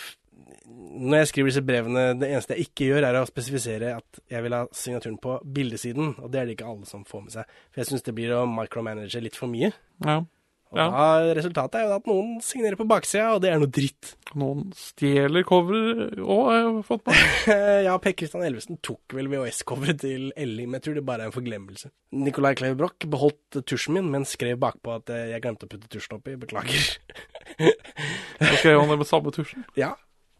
når 0.68 1.22
jeg 1.22 1.28
skriver 1.32 1.49
disse 1.51 1.64
brevene, 1.66 2.05
det 2.20 2.30
eneste 2.30 2.55
jeg 2.55 2.68
ikke 2.68 2.88
gjør, 2.91 3.08
er 3.08 3.18
å 3.20 3.28
spesifisere 3.28 3.93
at 3.99 4.20
jeg 4.32 4.43
vil 4.43 4.55
ha 4.55 4.64
signaturen 4.76 5.20
på 5.24 5.38
bildesiden, 5.55 6.16
og 6.20 6.32
det 6.32 6.39
er 6.39 6.47
det 6.47 6.58
ikke 6.58 6.72
alle 6.72 6.88
som 6.89 7.05
får 7.08 7.24
med 7.26 7.36
seg. 7.38 7.53
For 7.72 7.82
jeg 7.82 7.89
syns 7.91 8.05
det 8.08 8.16
blir 8.18 8.34
å 8.36 8.41
micromanage 8.49 9.22
litt 9.24 9.39
for 9.39 9.51
mye. 9.51 9.72
Ja. 10.05 10.22
Og 10.72 10.78
Ja. 10.82 10.86
da, 10.91 11.34
resultatet 11.38 11.76
er 11.80 11.84
jo 11.88 11.95
at 11.95 12.07
noen 12.09 12.41
signerer 12.43 12.76
på 12.76 12.86
baksida, 12.89 13.30
og 13.36 13.41
det 13.41 13.53
er 13.53 13.59
noe 13.61 13.70
dritt. 13.72 14.15
Noen 14.36 14.65
stjeler 14.76 15.45
cover 15.47 16.09
òg, 16.20 16.41
har 16.49 16.57
jeg 16.57 16.86
fått 16.89 17.05
med. 17.07 17.86
ja, 17.88 17.93
Per 18.03 18.11
Kristian 18.20 18.43
Elvesen 18.43 18.78
tok 18.84 19.15
vel 19.15 19.30
VHS-coveret 19.32 20.01
til 20.03 20.26
Elling, 20.36 20.68
men 20.68 20.82
jeg 20.82 20.88
tror 20.89 20.95
det 20.99 21.05
bare 21.07 21.24
er 21.24 21.32
en 21.32 21.38
forglemmelse. 21.38 21.89
Nicolai 22.11 22.53
Kleve 22.59 22.76
Broch 22.82 23.07
beholdt 23.07 23.61
tusjen 23.65 23.95
min, 23.95 24.11
men 24.11 24.26
skrev 24.28 24.59
bakpå 24.59 24.97
at 24.99 25.09
eh, 25.15 25.30
jeg 25.32 25.41
glemte 25.45 25.70
å 25.70 25.72
putte 25.72 25.88
tusjen 25.88 26.20
oppi. 26.20 26.36
Beklager. 26.36 26.97
Så 27.57 28.59
skrev 28.59 28.80
han 28.82 28.89
det 28.91 28.99
med 28.99 29.07
samme 29.09 29.32
tusjen. 29.36 29.63
ja, 29.80 29.93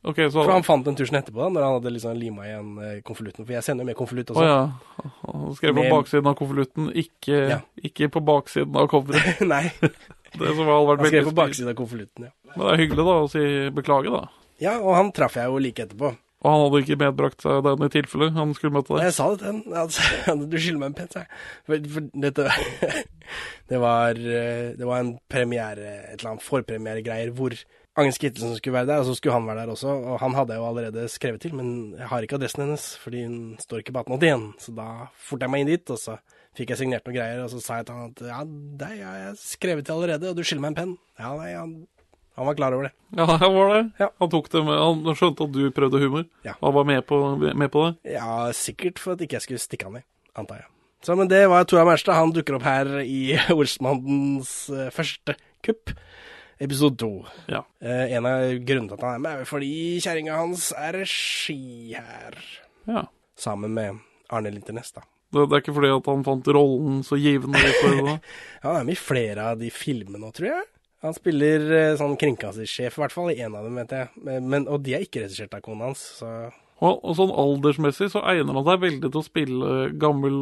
Okay, 0.07 0.30
så 0.32 0.43
for 0.45 0.53
han 0.53 0.63
fant 0.63 0.86
den 0.86 0.95
tusjen 0.95 1.17
etterpå, 1.17 1.41
da, 1.41 1.47
når 1.51 1.63
han 1.65 1.73
hadde 1.80 1.91
liksom 1.91 2.13
lima 2.15 2.43
igjen 2.45 2.67
eh, 2.80 2.99
konvolutten. 3.03 3.43
For 3.43 3.55
jeg 3.57 3.65
sender 3.65 3.84
jo 3.84 3.88
med 3.89 3.95
konvolutt 3.97 4.30
også. 4.32 4.43
også. 4.45 5.01
ja. 5.01 5.09
Han 5.25 5.55
skrev 5.57 5.73
på 5.73 5.82
Med- 5.84 5.91
baksiden 5.91 6.30
av 6.30 6.36
konvolutten, 6.38 6.86
ikke, 7.01 7.39
Ja. 7.49 7.57
ikke 7.89 8.07
på 8.13 8.21
baksiden 8.23 8.78
av 8.80 8.88
coveret. 8.93 9.41
Nei, 9.51 9.65
Det 10.34 10.53
som 10.53 10.69
hadde 10.69 10.91
vært 10.91 11.03
veldig 11.07 11.25
på 11.30 11.36
baksiden 11.38 11.71
av 11.71 11.78
konvolutten, 11.80 12.30
ja. 12.30 12.34
Men 12.51 12.63
det 12.63 12.69
er 12.73 12.82
hyggelig 12.84 13.07
da 13.07 13.17
å 13.23 13.28
si 13.32 13.43
beklage, 13.78 14.13
da. 14.13 14.23
Ja, 14.63 14.80
og 14.82 14.95
han 14.97 15.11
traff 15.15 15.38
jeg 15.38 15.51
jo 15.51 15.59
like 15.61 15.86
etterpå. 15.86 16.15
Og 16.38 16.51
han 16.51 16.63
hadde 16.63 16.80
ikke 16.84 16.99
medbrakt 17.01 17.41
seg 17.41 17.63
den 17.65 17.86
i 17.88 17.89
tilfelle 17.93 18.28
han 18.36 18.51
skulle 18.53 18.75
møte 18.75 18.93
deg. 18.93 19.07
jeg 19.07 19.15
sa 19.17 19.25
det 19.32 19.39
til 19.41 19.47
han 19.49 19.80
Altså, 19.82 20.36
du 20.51 20.57
skylder 20.57 20.82
meg 20.84 20.91
en 20.91 20.97
pent, 20.99 21.15
sa 21.15 21.23
jeg. 21.23 21.41
For, 21.65 21.88
for 21.95 22.11
dette 22.25 22.45
Det 23.71 23.82
var, 23.84 24.21
eh, 24.21 24.69
det 24.78 24.88
var 24.88 25.01
en 25.01 25.15
premiere, 25.28 25.89
et 26.13 26.19
eller 26.19 26.36
annet 26.36 26.45
forpremieregreier 26.45 27.34
hvor 27.36 27.57
Agnes 27.97 28.19
Kittelsen 28.21 28.53
skulle 28.55 28.78
være 28.78 28.91
der, 28.91 29.01
og 29.01 29.07
så 29.09 29.15
skulle 29.17 29.34
han 29.34 29.47
være 29.49 29.63
der 29.65 29.73
også. 29.73 29.89
Og 29.89 30.19
han 30.21 30.36
hadde 30.38 30.53
jeg 30.53 30.61
jo 30.61 30.67
allerede 30.69 31.07
skrevet 31.09 31.41
til, 31.41 31.55
men 31.57 31.71
jeg 31.97 32.07
har 32.11 32.21
ikke 32.23 32.38
adressen 32.38 32.63
hennes, 32.63 32.86
fordi 33.01 33.23
hun 33.25 33.39
står 33.59 33.82
ikke 33.82 33.95
på 33.95 34.03
1881. 34.05 34.45
Så 34.61 34.73
da 34.78 34.88
forter 35.17 35.47
jeg 35.47 35.53
meg 35.55 35.65
inn 35.65 35.71
dit, 35.73 35.93
og 35.95 35.97
så 35.97 36.19
fikk 36.58 36.74
jeg 36.74 36.82
signert 36.82 37.05
noen 37.08 37.18
greier, 37.20 37.43
og 37.43 37.51
så 37.53 37.62
sa 37.64 37.80
jeg 37.80 37.88
til 37.89 37.99
han 37.99 38.10
at 38.16 38.24
ja, 38.32 38.39
det 38.82 38.88
har 39.03 39.20
jeg 39.22 39.36
skrevet 39.41 39.86
til 39.88 39.95
allerede, 39.97 40.32
og 40.32 40.39
du 40.39 40.43
skylder 40.43 40.64
meg 40.66 40.74
en 40.74 40.80
penn. 40.80 40.95
Ja, 41.22 41.34
nei, 41.38 41.51
han, 41.53 41.76
han 42.38 42.49
var 42.49 42.58
klar 42.58 42.76
over 42.78 42.88
det. 42.89 42.93
Ja, 43.18 43.28
han 43.43 43.53
var 43.58 43.74
det. 43.76 43.84
Ja. 44.01 44.10
Han 44.24 44.32
tok 44.34 44.49
det 44.53 44.64
med, 44.68 44.80
han 44.82 45.20
skjønte 45.20 45.47
at 45.47 45.53
du 45.55 45.62
prøvde 45.76 46.01
humor. 46.03 46.26
Ja. 46.47 46.55
Han 46.64 46.76
var 46.80 46.88
med 46.89 47.05
på, 47.10 47.20
med 47.45 47.72
på 47.74 47.86
det. 47.88 48.16
Ja, 48.18 48.32
sikkert 48.58 49.01
for 49.03 49.16
at 49.16 49.24
ikke 49.26 49.38
jeg 49.39 49.45
skulle 49.47 49.64
stikke 49.64 49.89
han 49.89 50.01
i, 50.01 50.03
antar 50.38 50.64
jeg. 50.64 50.72
Så, 51.05 51.14
men 51.14 51.30
det 51.30 51.43
var 51.51 51.66
Tora 51.70 51.84
Merstad. 51.86 52.18
Han 52.18 52.34
dukker 52.34 52.58
opp 52.58 52.66
her 52.66 52.89
i 53.05 53.38
Olsmannens 53.53 54.53
eh, 54.74 54.88
første 54.93 55.36
kupp, 55.66 55.93
episode 56.64 56.97
to. 56.97 57.12
Ja. 57.53 57.62
Eh, 57.86 58.16
en 58.18 58.26
av 58.26 58.47
grunnene 58.66 58.89
til 58.89 58.97
at 58.97 59.05
han 59.05 59.20
er 59.20 59.22
med, 59.28 59.43
er 59.43 59.49
fordi 59.49 59.70
kjerringa 60.01 60.39
hans 60.41 60.72
er 60.74 60.97
regi 61.03 61.93
her. 61.93 62.39
ja. 62.89 63.05
Sammen 63.38 63.70
med 63.78 63.99
Arne 64.34 64.49
Linternes, 64.49 64.89
da. 64.95 65.03
Det, 65.38 65.45
det 65.47 65.57
er 65.57 65.63
ikke 65.63 65.75
fordi 65.77 65.93
at 65.93 66.09
han 66.11 66.25
fant 66.25 66.49
rollen 66.57 67.03
så 67.07 67.19
givende. 67.19 67.61
Ja, 68.57 68.71
han 68.71 68.79
er 68.81 68.88
med 68.88 68.97
i 68.97 68.99
flere 68.99 69.51
av 69.53 69.59
de 69.61 69.69
filmene 69.71 70.31
tror 70.35 70.49
jeg. 70.49 70.63
Han 71.05 71.13
spiller 71.13 71.65
eh, 71.77 71.95
sånn 71.99 72.15
kringkastingssjef, 72.19 72.95
i 72.97 73.01
hvert 73.03 73.13
fall 73.13 73.29
i 73.29 73.38
en 73.45 73.55
av 73.55 73.67
dem, 73.67 73.75
vet 73.77 73.93
jeg. 73.93 74.09
Men, 74.25 74.47
men, 74.49 74.65
og 74.71 74.81
de 74.85 74.95
er 74.97 75.05
ikke 75.05 75.27
regissert 75.27 75.53
av 75.53 75.61
kona 75.65 75.91
hans, 75.91 76.01
så 76.19 76.31
Og, 76.81 76.95
og 76.95 77.13
sånn 77.19 77.33
aldersmessig 77.33 78.09
så 78.13 78.23
egner 78.33 78.57
han 78.57 78.65
seg 78.65 78.81
veldig 78.81 79.11
til 79.11 79.21
å 79.21 79.25
spille 79.25 79.75
gammel, 80.01 80.39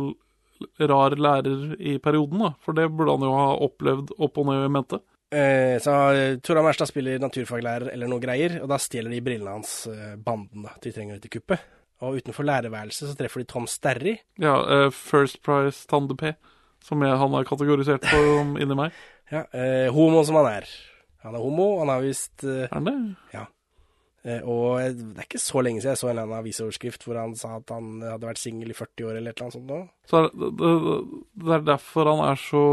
rar 0.79 1.17
lærer 1.19 1.75
i 1.75 1.97
perioden, 2.03 2.45
da. 2.45 2.53
For 2.63 2.77
det 2.77 2.87
burde 2.93 3.17
han 3.17 3.27
jo 3.27 3.35
ha 3.35 3.49
opplevd 3.67 4.15
opp 4.15 4.39
og 4.39 4.49
ned 4.49 4.63
i 4.63 4.71
mente. 4.77 5.01
Eh, 5.35 5.75
så 5.83 5.93
eh, 6.15 6.37
Tora 6.39 6.63
Merstad 6.63 6.87
spiller 6.87 7.19
naturfaglærer 7.19 7.91
eller 7.91 8.07
noe 8.07 8.23
greier, 8.23 8.61
og 8.63 8.69
da 8.71 8.79
stjeler 8.79 9.11
de 9.11 9.23
brillene 9.25 9.57
hans, 9.57 9.81
eh, 9.91 10.13
banden, 10.15 10.63
da. 10.67 10.75
De 10.81 10.95
trenger 10.95 11.19
ut 11.19 11.27
i 11.27 11.33
kuppet. 11.35 11.71
Og 12.05 12.19
utenfor 12.19 12.45
lærerværelset 12.47 13.09
så 13.09 13.15
treffer 13.17 13.41
de 13.41 13.49
Tom 13.49 13.65
Sterry. 13.69 14.17
Ja, 14.41 14.55
uh, 14.61 14.91
First 14.93 15.41
Price 15.45 15.87
Tande 15.89 16.17
P, 16.19 16.35
som 16.85 17.01
jeg, 17.03 17.17
han 17.21 17.37
er 17.37 17.47
kategorisert 17.49 18.05
for 18.05 18.43
inni 18.61 18.77
meg. 18.77 18.95
Ja, 19.33 19.45
uh, 19.49 19.89
homo 19.95 20.21
som 20.27 20.37
han 20.41 20.51
er. 20.59 20.69
Han 21.25 21.35
er 21.35 21.41
homo, 21.41 21.69
han 21.81 21.89
har 21.89 22.05
visst 22.05 22.45
uh, 22.45 22.67
Er 22.67 22.73
han 22.77 22.89
det? 22.89 22.97
Ja. 23.33 23.47
Og 24.49 24.79
det 24.81 25.21
er 25.21 25.25
ikke 25.27 25.37
så 25.37 25.61
lenge 25.61 25.83
siden 25.83 25.91
jeg 25.91 25.99
så 25.99 26.07
en 26.07 26.15
eller 26.15 26.23
annen 26.25 26.39
avisoverskrift 26.39 27.03
hvor 27.05 27.19
han 27.19 27.35
sa 27.37 27.59
at 27.59 27.69
han 27.69 27.99
hadde 28.01 28.25
vært 28.25 28.39
singel 28.41 28.71
i 28.73 28.77
40 28.77 29.05
år 29.05 29.19
eller 29.19 29.35
et 29.35 29.37
eller 29.37 29.45
annet 29.45 29.57
sånt 29.59 29.67
nå. 29.69 29.77
Så 30.09 30.17
er 30.17 30.29
det, 30.31 30.49
det, 30.57 30.71
det 31.43 31.53
er 31.53 31.67
derfor 31.67 32.09
han 32.09 32.23
er 32.25 32.41
så 32.41 32.63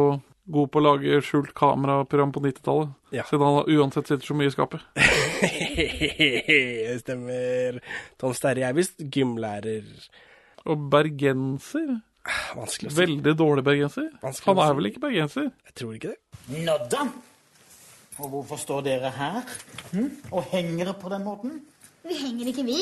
god 0.45 0.71
på 0.73 0.81
å 0.81 0.85
lage 0.85 1.21
skjult 1.25 1.53
kameraprogram 1.59 2.33
på 2.35 2.43
90-tallet. 2.45 2.95
Ja. 3.15 3.25
Siden 3.29 3.45
han 3.47 3.71
uansett 3.71 4.11
sitter 4.11 4.27
så 4.27 4.37
mye 4.39 4.51
i 4.51 4.55
skapet. 4.55 4.85
Det 4.97 6.97
stemmer. 7.05 7.79
Tom 8.21 8.35
Sterre 8.37 8.67
er 8.69 8.77
visst 8.77 9.03
gymlærer. 9.03 9.87
Og 10.71 10.89
bergenser? 10.91 12.01
Vanskelig 12.57 12.91
å 12.91 12.95
si. 12.95 13.01
Veldig 13.01 13.35
dårlig 13.39 13.67
bergenser. 13.67 14.09
Vanskelig 14.23 14.51
Han 14.51 14.65
er 14.65 14.79
vel 14.79 14.91
ikke 14.93 15.05
bergenser? 15.07 15.53
Jeg 15.69 15.77
tror 15.79 15.99
ikke 15.99 16.15
det. 16.15 16.41
Nå 16.67 16.79
da. 16.91 17.07
Og 18.23 18.29
hvorfor 18.29 18.59
står 18.61 18.83
dere 18.87 19.11
her 19.17 19.41
hm? 19.93 20.11
og 20.31 20.51
henger 20.53 20.93
på 21.01 21.11
den 21.11 21.25
måten? 21.27 21.61
Vi 22.03 22.17
henger 22.19 22.51
ikke, 22.51 22.65
vi. 22.67 22.81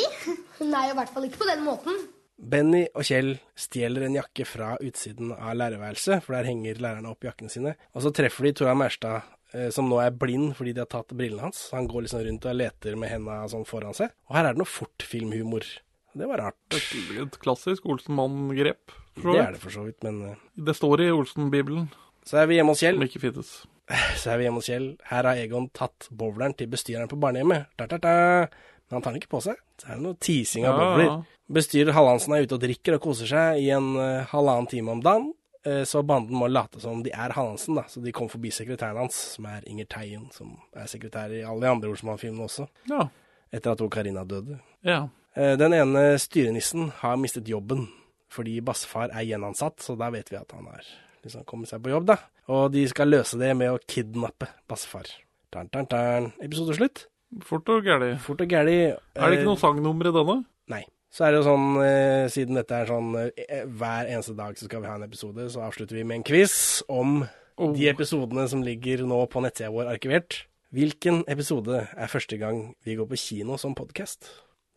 Nei, 0.65 0.87
i 0.91 0.97
hvert 0.97 1.13
fall 1.13 1.27
ikke 1.29 1.43
på 1.43 1.49
den 1.49 1.63
måten. 1.65 1.97
Benny 2.41 2.87
og 2.97 3.05
Kjell 3.05 3.35
stjeler 3.59 4.07
en 4.07 4.17
jakke 4.17 4.47
fra 4.49 4.73
utsiden 4.81 5.35
av 5.37 5.53
lærerværelset, 5.61 6.23
for 6.25 6.37
der 6.37 6.49
henger 6.49 6.81
lærerne 6.81 7.11
opp 7.13 7.27
jakkene 7.27 7.53
sine. 7.53 7.75
Og 7.93 8.05
så 8.07 8.13
treffer 8.17 8.49
de 8.49 8.55
Tora 8.57 8.73
Merstad, 8.79 9.27
eh, 9.53 9.69
som 9.75 9.91
nå 9.91 9.99
er 10.01 10.15
blind 10.17 10.55
fordi 10.57 10.73
de 10.77 10.81
har 10.85 10.89
tatt 10.91 11.13
brillene 11.17 11.45
hans. 11.51 11.67
Han 11.77 11.89
går 11.91 12.07
liksom 12.07 12.25
rundt 12.27 12.49
og 12.49 12.57
leter 12.57 12.97
med 12.97 13.13
henda 13.13 13.43
sånn 13.53 13.67
foran 13.69 13.97
seg. 13.97 14.15
Og 14.31 14.39
her 14.39 14.49
er 14.49 14.57
det 14.57 14.63
noe 14.63 14.73
fortfilmhumor. 14.73 15.69
Det 16.17 16.27
var 16.27 16.41
rart. 16.43 16.59
Det 16.73 16.81
er 16.81 17.21
et 17.27 17.37
klassisk 17.43 17.85
Olsenmann-grep. 17.87 18.97
Det 19.21 19.37
er 19.37 19.53
det 19.53 19.61
for 19.63 19.75
så 19.75 19.85
vidt, 19.85 20.01
men 20.07 20.23
eh, 20.31 20.41
Det 20.57 20.75
står 20.79 21.05
i 21.05 21.11
Olsen-bibelen, 21.13 21.91
Så 22.25 22.41
er 22.41 22.47
vi 22.49 22.57
hjemme 22.57 22.73
hos 22.73 22.81
Kjell. 22.81 22.97
som 22.97 23.05
ikke 23.07 23.21
finnes. 23.21 23.53
Så 24.21 24.31
er 24.33 24.39
vi 24.41 24.45
hjemme 24.49 24.61
hos 24.63 24.69
Kjell. 24.71 24.91
Her 25.11 25.29
har 25.29 25.37
Egon 25.37 25.69
tatt 25.77 26.09
bowleren 26.11 26.57
til 26.57 26.69
bestyreren 26.73 27.09
på 27.11 27.19
barnehjemmet. 27.21 27.67
Da, 27.77 27.87
da, 27.87 27.99
da. 27.99 28.49
Men 28.91 28.97
han 28.99 29.03
tar 29.07 29.13
den 29.15 29.21
ikke 29.23 29.31
på 29.37 29.41
seg. 29.45 29.59
Så 29.79 29.87
er 29.89 29.97
det 30.01 30.03
noe 30.05 30.19
teasing 30.19 30.67
av 30.67 30.75
Ja, 30.75 30.79
bowler. 30.85 31.05
ja. 31.07 31.19
Bestyrer 31.51 31.95
Hallandsen 31.95 32.35
er 32.37 32.43
ute 32.47 32.55
og 32.59 32.63
drikker 32.63 32.95
og 32.99 33.03
koser 33.05 33.27
seg 33.31 33.61
i 33.63 33.71
en 33.75 33.93
uh, 33.97 34.25
halvannen 34.31 34.67
time 34.71 34.91
om 34.93 35.01
dagen. 35.03 35.31
Eh, 35.67 35.83
så 35.85 36.01
banden 36.07 36.39
må 36.41 36.47
late 36.49 36.81
som 36.81 37.03
de 37.05 37.11
er 37.13 37.35
Hallandsen, 37.37 37.75
da. 37.77 37.83
Så 37.91 38.01
de 38.03 38.13
kommer 38.17 38.31
forbi 38.33 38.49
sekretæren 38.55 38.97
hans, 38.97 39.15
som 39.37 39.45
er 39.51 39.63
Inger 39.69 39.85
Teien, 39.93 40.29
som 40.33 40.55
er 40.75 40.87
sekretær 40.89 41.31
i 41.37 41.43
alle 41.45 41.61
de 41.67 41.69
andre 41.71 41.91
Olsmann-filmene 41.93 42.47
også. 42.47 42.65
Ja. 42.89 43.09
Etter 43.53 43.73
at 43.75 43.83
Karina 43.93 44.25
døde. 44.25 44.61
ja. 44.87 45.09
Eh, 45.37 45.57
Den 45.57 45.73
ene 45.73 46.17
styrenissen 46.19 46.89
har 47.05 47.17
mistet 47.17 47.47
jobben 47.47 47.85
fordi 48.31 48.61
bassefar 48.63 49.11
er 49.13 49.23
gjenansatt, 49.27 49.79
så 49.83 49.95
da 49.99 50.09
vet 50.11 50.31
vi 50.31 50.37
at 50.39 50.51
han 50.55 50.67
har 50.71 50.83
liksom 51.25 51.45
kommet 51.45 51.69
seg 51.69 51.83
på 51.83 51.91
jobb, 51.93 52.07
da. 52.07 52.17
Og 52.49 52.73
de 52.73 52.83
skal 52.89 53.09
løse 53.11 53.39
det 53.39 53.53
med 53.59 53.71
å 53.71 53.79
kidnappe 53.87 54.49
bassefar. 54.71 55.07
Tarn, 55.53 55.69
tarn, 55.69 55.87
tarn. 55.91 56.33
Episode 56.43 56.75
slutt. 56.79 57.05
Fort 57.47 57.69
og 57.71 57.85
gæli. 57.87 58.15
Fort 58.19 58.41
og 58.43 58.49
gæli. 58.51 58.79
Er 58.91 59.31
det 59.31 59.39
ikke 59.39 59.51
noe 59.53 59.61
sangnummer 59.61 60.11
i 60.11 60.15
denne? 60.17 60.39
Nei. 60.73 60.85
Så 61.11 61.27
er 61.27 61.33
det 61.35 61.41
jo 61.41 61.47
sånn, 61.49 61.69
eh, 61.83 62.29
siden 62.31 62.59
dette 62.59 62.75
er 62.75 62.91
sånn 62.91 63.15
eh, 63.19 63.65
hver 63.67 64.11
eneste 64.11 64.37
dag 64.39 64.59
så 64.59 64.67
skal 64.69 64.83
vi 64.83 64.91
ha 64.91 64.95
en 64.99 65.07
episode, 65.07 65.47
så 65.51 65.65
avslutter 65.67 65.99
vi 65.99 66.05
med 66.07 66.21
en 66.21 66.27
quiz 66.27 66.83
om 66.89 67.25
Oh. 67.61 67.75
de 67.77 67.91
episodene 67.91 68.47
som 68.49 68.63
ligger 68.65 69.03
nå 69.05 69.19
på 69.29 69.43
nettsida 69.45 69.69
vår 69.75 69.91
arkivert. 69.93 70.47
Hvilken 70.73 71.25
episode 71.29 71.83
er 71.93 72.09
første 72.09 72.39
gang 72.41 72.71
vi 72.87 72.95
går 72.97 73.09
på 73.11 73.19
kino 73.21 73.59
som 73.61 73.75
podkast? 73.77 74.31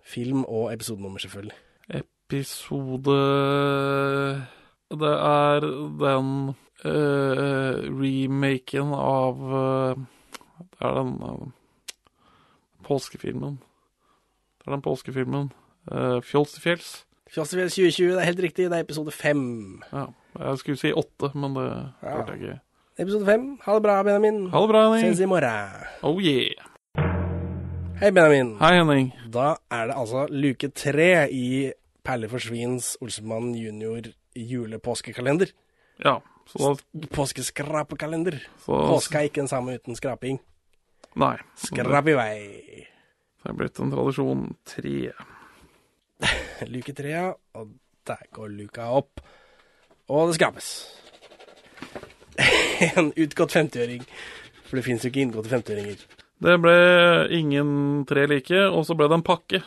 Film 0.04 0.44
og 0.44 0.74
episodenummer, 0.74 1.22
selvfølgelig. 1.24 1.56
Episode 2.02 3.16
Det 4.92 5.14
er 5.16 5.68
den 6.02 6.32
uh, 6.84 7.76
remaken 7.88 8.92
av 8.98 9.40
uh, 9.48 10.04
Det 10.60 10.82
er 10.82 10.98
den 11.00 11.14
eh, 11.24 11.46
påskefilmen. 12.84 13.58
Det 14.60 14.68
er 14.68 14.76
den 14.76 14.82
påskefilmen. 14.86 15.52
Uh, 15.92 16.22
Fjols 16.24 16.54
til 16.56 16.62
fjells. 16.64 16.92
Fjossefjell 17.34 17.70
2020, 17.74 18.12
det 18.14 18.22
er 18.22 18.28
helt 18.30 18.40
riktig, 18.46 18.66
det 18.70 18.78
er 18.78 18.84
episode 18.86 19.12
fem. 19.12 19.82
Ja, 19.92 20.06
jeg 20.40 20.58
skulle 20.62 20.78
si 20.78 20.92
åtte, 20.94 21.32
men 21.36 21.56
det 21.58 21.64
Ja. 22.04 22.10
hørte 22.18 22.32
jeg 22.36 22.42
ikke. 22.42 22.60
Episode 23.00 23.26
fem. 23.26 23.48
Ha 23.66 23.74
det 23.74 23.84
bra, 23.84 24.04
Benjamin. 24.04 24.50
Ha 24.52 24.62
det 24.62 24.70
bra, 24.70 24.84
Henning. 24.94 25.14
Ses 25.16 25.24
i 25.24 25.26
morgen. 25.26 25.88
Oh 26.04 26.22
yeah. 26.22 26.54
Hei, 28.00 28.12
Benjamin. 28.12 28.58
Hei, 28.60 28.76
Henning. 28.78 29.12
Da 29.34 29.56
er 29.72 29.88
det 29.88 29.96
altså 29.98 30.28
luke 30.30 30.70
tre 30.70 31.28
i 31.32 31.72
Perle 32.06 32.30
for 32.30 32.38
svins 32.44 32.98
Olsemann 33.02 33.56
junior 33.56 34.02
julepåskekalender. 34.36 35.52
Ja, 36.06 36.20
så 36.46 36.76
da 36.94 37.08
Påskeskrapekalender. 37.16 38.38
så, 38.66 38.78
Påska 38.92 39.18
er 39.18 39.30
ikke 39.30 39.42
den 39.42 39.48
samme 39.48 39.74
uten 39.80 39.96
skraping. 39.96 40.40
Nei. 41.20 41.36
Skrap 41.60 42.10
i 42.10 42.18
vei. 42.18 42.38
Det 43.44 43.52
er 43.52 43.58
blitt 43.60 43.80
en 43.84 43.92
tradisjon 43.94 44.44
tre. 44.66 45.12
Luke 46.74 46.96
tre, 46.96 47.14
ja. 47.14 47.30
Og 47.60 47.74
der 48.08 48.28
går 48.36 48.52
luka 48.58 48.90
opp. 48.98 49.24
Og 50.10 50.32
det 50.32 50.38
skrapes. 50.40 50.70
en 52.98 53.14
utgått 53.16 53.56
50-øring. 53.56 54.04
For 54.68 54.80
det 54.80 54.86
fins 54.88 55.06
jo 55.06 55.12
ikke 55.12 55.24
inngåtte 55.24 55.52
50-øringer. 55.54 56.06
Det 56.44 56.56
ble 56.60 56.78
ingen 57.38 57.70
tre 58.10 58.26
like, 58.28 58.66
og 58.68 58.84
så 58.88 58.98
ble 59.00 59.08
det 59.12 59.20
en 59.20 59.28
pakke. 59.28 59.62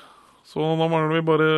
Så 0.46 0.60
nå 0.60 0.74
mangler 0.88 1.14
vi 1.14 1.24
bare 1.26 1.52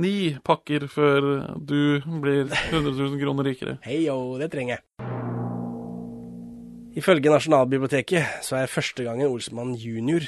ni 0.00 0.14
pakker 0.44 0.88
før 0.92 1.28
du 1.56 2.00
blir 2.22 2.46
100 2.46 2.92
000 2.92 3.20
kroner 3.20 3.50
rikere. 3.52 3.78
Hei 3.86 4.04
yo, 4.06 4.36
det 4.40 4.52
trenger 4.52 4.78
jeg. 4.78 5.15
Ifølge 6.96 7.28
Nasjonalbiblioteket 7.28 8.38
så 8.40 8.56
er 8.56 8.70
første 8.72 9.04
gangen 9.04 9.28
Olsmann 9.28 9.74
junior 9.76 10.24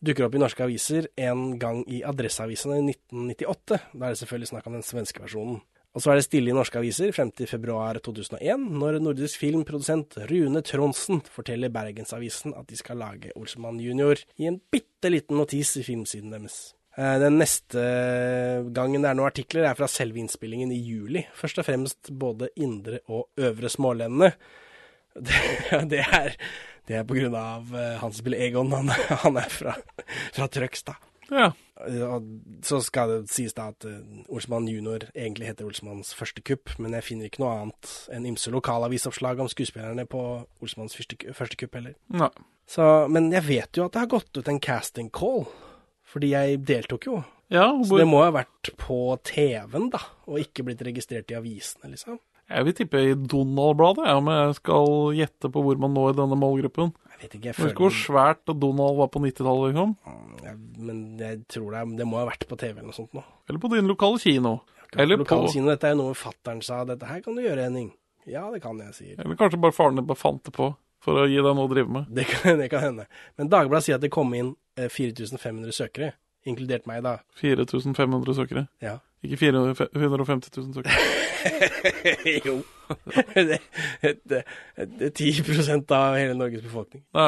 dukker 0.00 0.24
opp 0.24 0.36
i 0.36 0.40
norske 0.40 0.64
aviser 0.64 1.10
en 1.20 1.58
gang 1.60 1.82
i 1.92 1.98
Adresseavisene 2.08 2.78
i 2.78 2.84
1998. 2.86 3.78
Da 3.92 4.06
er 4.06 4.14
det 4.14 4.20
selvfølgelig 4.22 4.48
snakk 4.48 4.70
om 4.70 4.78
den 4.78 4.86
svenske 4.86 5.20
versjonen. 5.20 5.60
Og 5.96 6.00
så 6.00 6.12
er 6.12 6.18
det 6.18 6.26
stille 6.26 6.52
i 6.52 6.56
norske 6.56 6.80
aviser 6.80 7.12
frem 7.16 7.34
til 7.36 7.48
februar 7.48 8.00
2001, 8.04 8.64
når 8.80 8.98
nordisk 9.04 9.44
filmprodusent 9.44 10.16
Rune 10.32 10.64
Tronsen 10.64 11.22
forteller 11.36 11.72
Bergensavisen 11.72 12.56
at 12.56 12.68
de 12.68 12.80
skal 12.80 13.00
lage 13.00 13.36
Olsmann 13.36 13.80
junior 13.84 14.20
i 14.40 14.48
en 14.48 14.60
bitte 14.72 15.12
liten 15.12 15.36
notis 15.40 15.76
i 15.80 15.84
filmsiden 15.84 16.32
deres. 16.32 16.60
Eh, 16.96 17.16
Den 17.20 17.36
neste 17.40 17.80
gangen 18.72 19.04
det 19.04 19.12
er 19.12 19.20
noen 19.20 19.28
artikler, 19.28 19.68
er 19.68 19.76
fra 19.76 19.88
selve 19.88 20.20
innspillingen 20.24 20.72
i 20.72 20.80
juli. 20.80 21.28
Først 21.36 21.60
og 21.60 21.68
fremst 21.68 22.12
både 22.12 22.54
indre 22.56 23.04
og 23.08 23.28
øvre 23.36 23.68
smålendene. 23.68 24.32
Det, 25.20 25.42
det, 25.92 26.02
er, 26.04 26.36
Det 26.88 27.00
er 27.00 27.04
på 27.08 27.18
grunn 27.18 27.36
av 27.38 27.74
eh, 27.74 27.96
han 28.00 28.12
som 28.12 28.20
spiller 28.20 28.42
Egon. 28.46 28.72
Han, 28.74 28.92
han 29.24 29.38
er 29.40 29.52
fra, 29.52 29.76
fra 30.34 30.48
Trøgstad. 30.52 31.02
Ja. 31.30 31.50
Og 32.06 32.26
så 32.64 32.78
skal 32.80 33.10
det 33.10 33.30
sies 33.34 33.54
da 33.56 33.68
at 33.72 33.84
eh, 33.88 34.00
Olsmann 34.32 34.68
junior 34.70 35.08
egentlig 35.12 35.50
heter 35.50 35.68
Olsmanns 35.68 36.14
første 36.16 36.42
kupp, 36.46 36.72
men 36.80 36.94
jeg 36.96 37.04
finner 37.04 37.28
ikke 37.28 37.42
noe 37.42 37.54
annet 37.60 37.94
enn 38.14 38.28
ymse 38.30 38.52
lokalavisoppslag 38.54 39.42
om 39.42 39.50
skuespillerne 39.52 40.06
på 40.08 40.22
Olsmanns 40.64 40.96
første, 40.96 41.18
første 41.36 41.58
kupp 41.60 41.76
heller. 41.78 41.96
Nei. 42.14 42.30
Så, 42.66 42.82
men 43.12 43.28
jeg 43.34 43.46
vet 43.46 43.78
jo 43.78 43.86
at 43.86 43.94
det 43.94 44.02
har 44.02 44.12
gått 44.16 44.38
ut 44.38 44.48
en 44.50 44.62
casting 44.62 45.10
call, 45.14 45.44
fordi 46.06 46.32
jeg 46.32 46.62
deltok 46.66 47.10
jo. 47.10 47.20
Ja, 47.52 47.68
Så 47.86 48.00
det 48.00 48.08
må 48.10 48.24
ha 48.24 48.32
vært 48.34 48.72
på 48.80 49.14
TV-en, 49.22 49.90
da, 49.92 50.00
og 50.26 50.40
ikke 50.42 50.64
blitt 50.66 50.82
registrert 50.82 51.30
i 51.30 51.36
avisene, 51.38 51.92
liksom. 51.92 52.18
Jeg 52.46 52.66
vil 52.68 52.76
tippe 52.78 53.02
i 53.02 53.16
Donald-bladet, 53.18 54.06
om 54.14 54.30
jeg 54.30 54.54
skal 54.60 54.94
gjette 55.18 55.50
på 55.52 55.64
hvor 55.66 55.80
man 55.82 55.94
når 55.96 56.16
denne 56.20 56.38
målgruppen. 56.38 56.92
Jeg 57.16 57.22
vet 57.22 57.34
ikke, 57.38 57.48
jeg 57.48 57.56
føler... 57.56 57.72
Husker 57.72 57.86
hvor 57.86 57.96
svært 57.96 58.54
Donald 58.62 59.00
var 59.00 59.10
på 59.10 59.22
90-tallet, 59.24 59.72
liksom. 59.72 59.94
jeg, 60.44 60.56
Men 60.78 61.02
jeg 61.20 61.42
tror 61.50 61.74
det, 61.74 61.84
det 61.98 62.08
må 62.08 62.20
ha 62.20 62.26
vært 62.28 62.46
på 62.48 62.58
TV 62.60 62.74
eller 62.76 62.90
noe 62.90 62.98
sånt 62.98 63.16
nå. 63.16 63.24
Eller 63.48 63.62
på 63.62 63.70
din 63.72 63.90
lokale 63.90 64.20
kino. 64.22 64.58
Eller, 64.94 65.18
på, 65.18 65.24
Lokale 65.26 65.52
kino, 65.52 65.68
dette 65.72 65.88
er 65.88 65.96
jo 65.96 66.04
noe 66.04 66.16
fattern 66.16 66.60
sa, 66.64 66.84
dette 66.86 67.08
her 67.08 67.22
kan 67.24 67.36
du 67.36 67.42
gjøre, 67.42 67.66
Henning. 67.66 67.90
Ja, 68.26 68.46
det 68.52 68.60
kan 68.62 68.78
jeg, 68.82 68.94
sier. 68.94 69.16
eller 69.22 69.38
kanskje 69.38 69.58
bare 69.62 69.74
faren 69.74 69.98
din 69.98 70.06
bare 70.06 70.18
fant 70.18 70.42
det 70.46 70.54
på 70.54 70.72
for 71.02 71.22
å 71.22 71.26
gi 71.30 71.38
deg 71.38 71.52
noe 71.54 71.68
å 71.68 71.70
drive 71.70 71.92
med. 71.92 72.08
Det 72.16 72.26
kan, 72.30 72.58
det 72.58 72.68
kan 72.72 72.82
hende. 72.82 73.06
Men 73.38 73.50
Dagbladet 73.52 73.86
sier 73.86 73.98
at 73.98 74.04
det 74.04 74.10
kom 74.14 74.32
inn 74.34 74.54
eh, 74.78 74.88
4500 74.90 75.74
søkere, 75.74 76.14
inkludert 76.46 76.88
meg, 76.90 77.04
da. 77.06 77.18
4500 77.38 78.38
søkere. 78.38 78.66
Ja. 78.82 78.98
Ikke 79.24 79.38
450 79.40 80.50
000 80.56 80.74
søkere. 80.74 80.92
jo. 82.46 82.56
det, 83.34 83.58
det, 84.02 84.42
det 84.98 85.06
er 85.06 85.10
10 85.10 85.94
av 85.94 86.16
hele 86.18 86.34
Norges 86.36 86.62
befolkning. 86.62 87.02
Nei, 87.16 87.26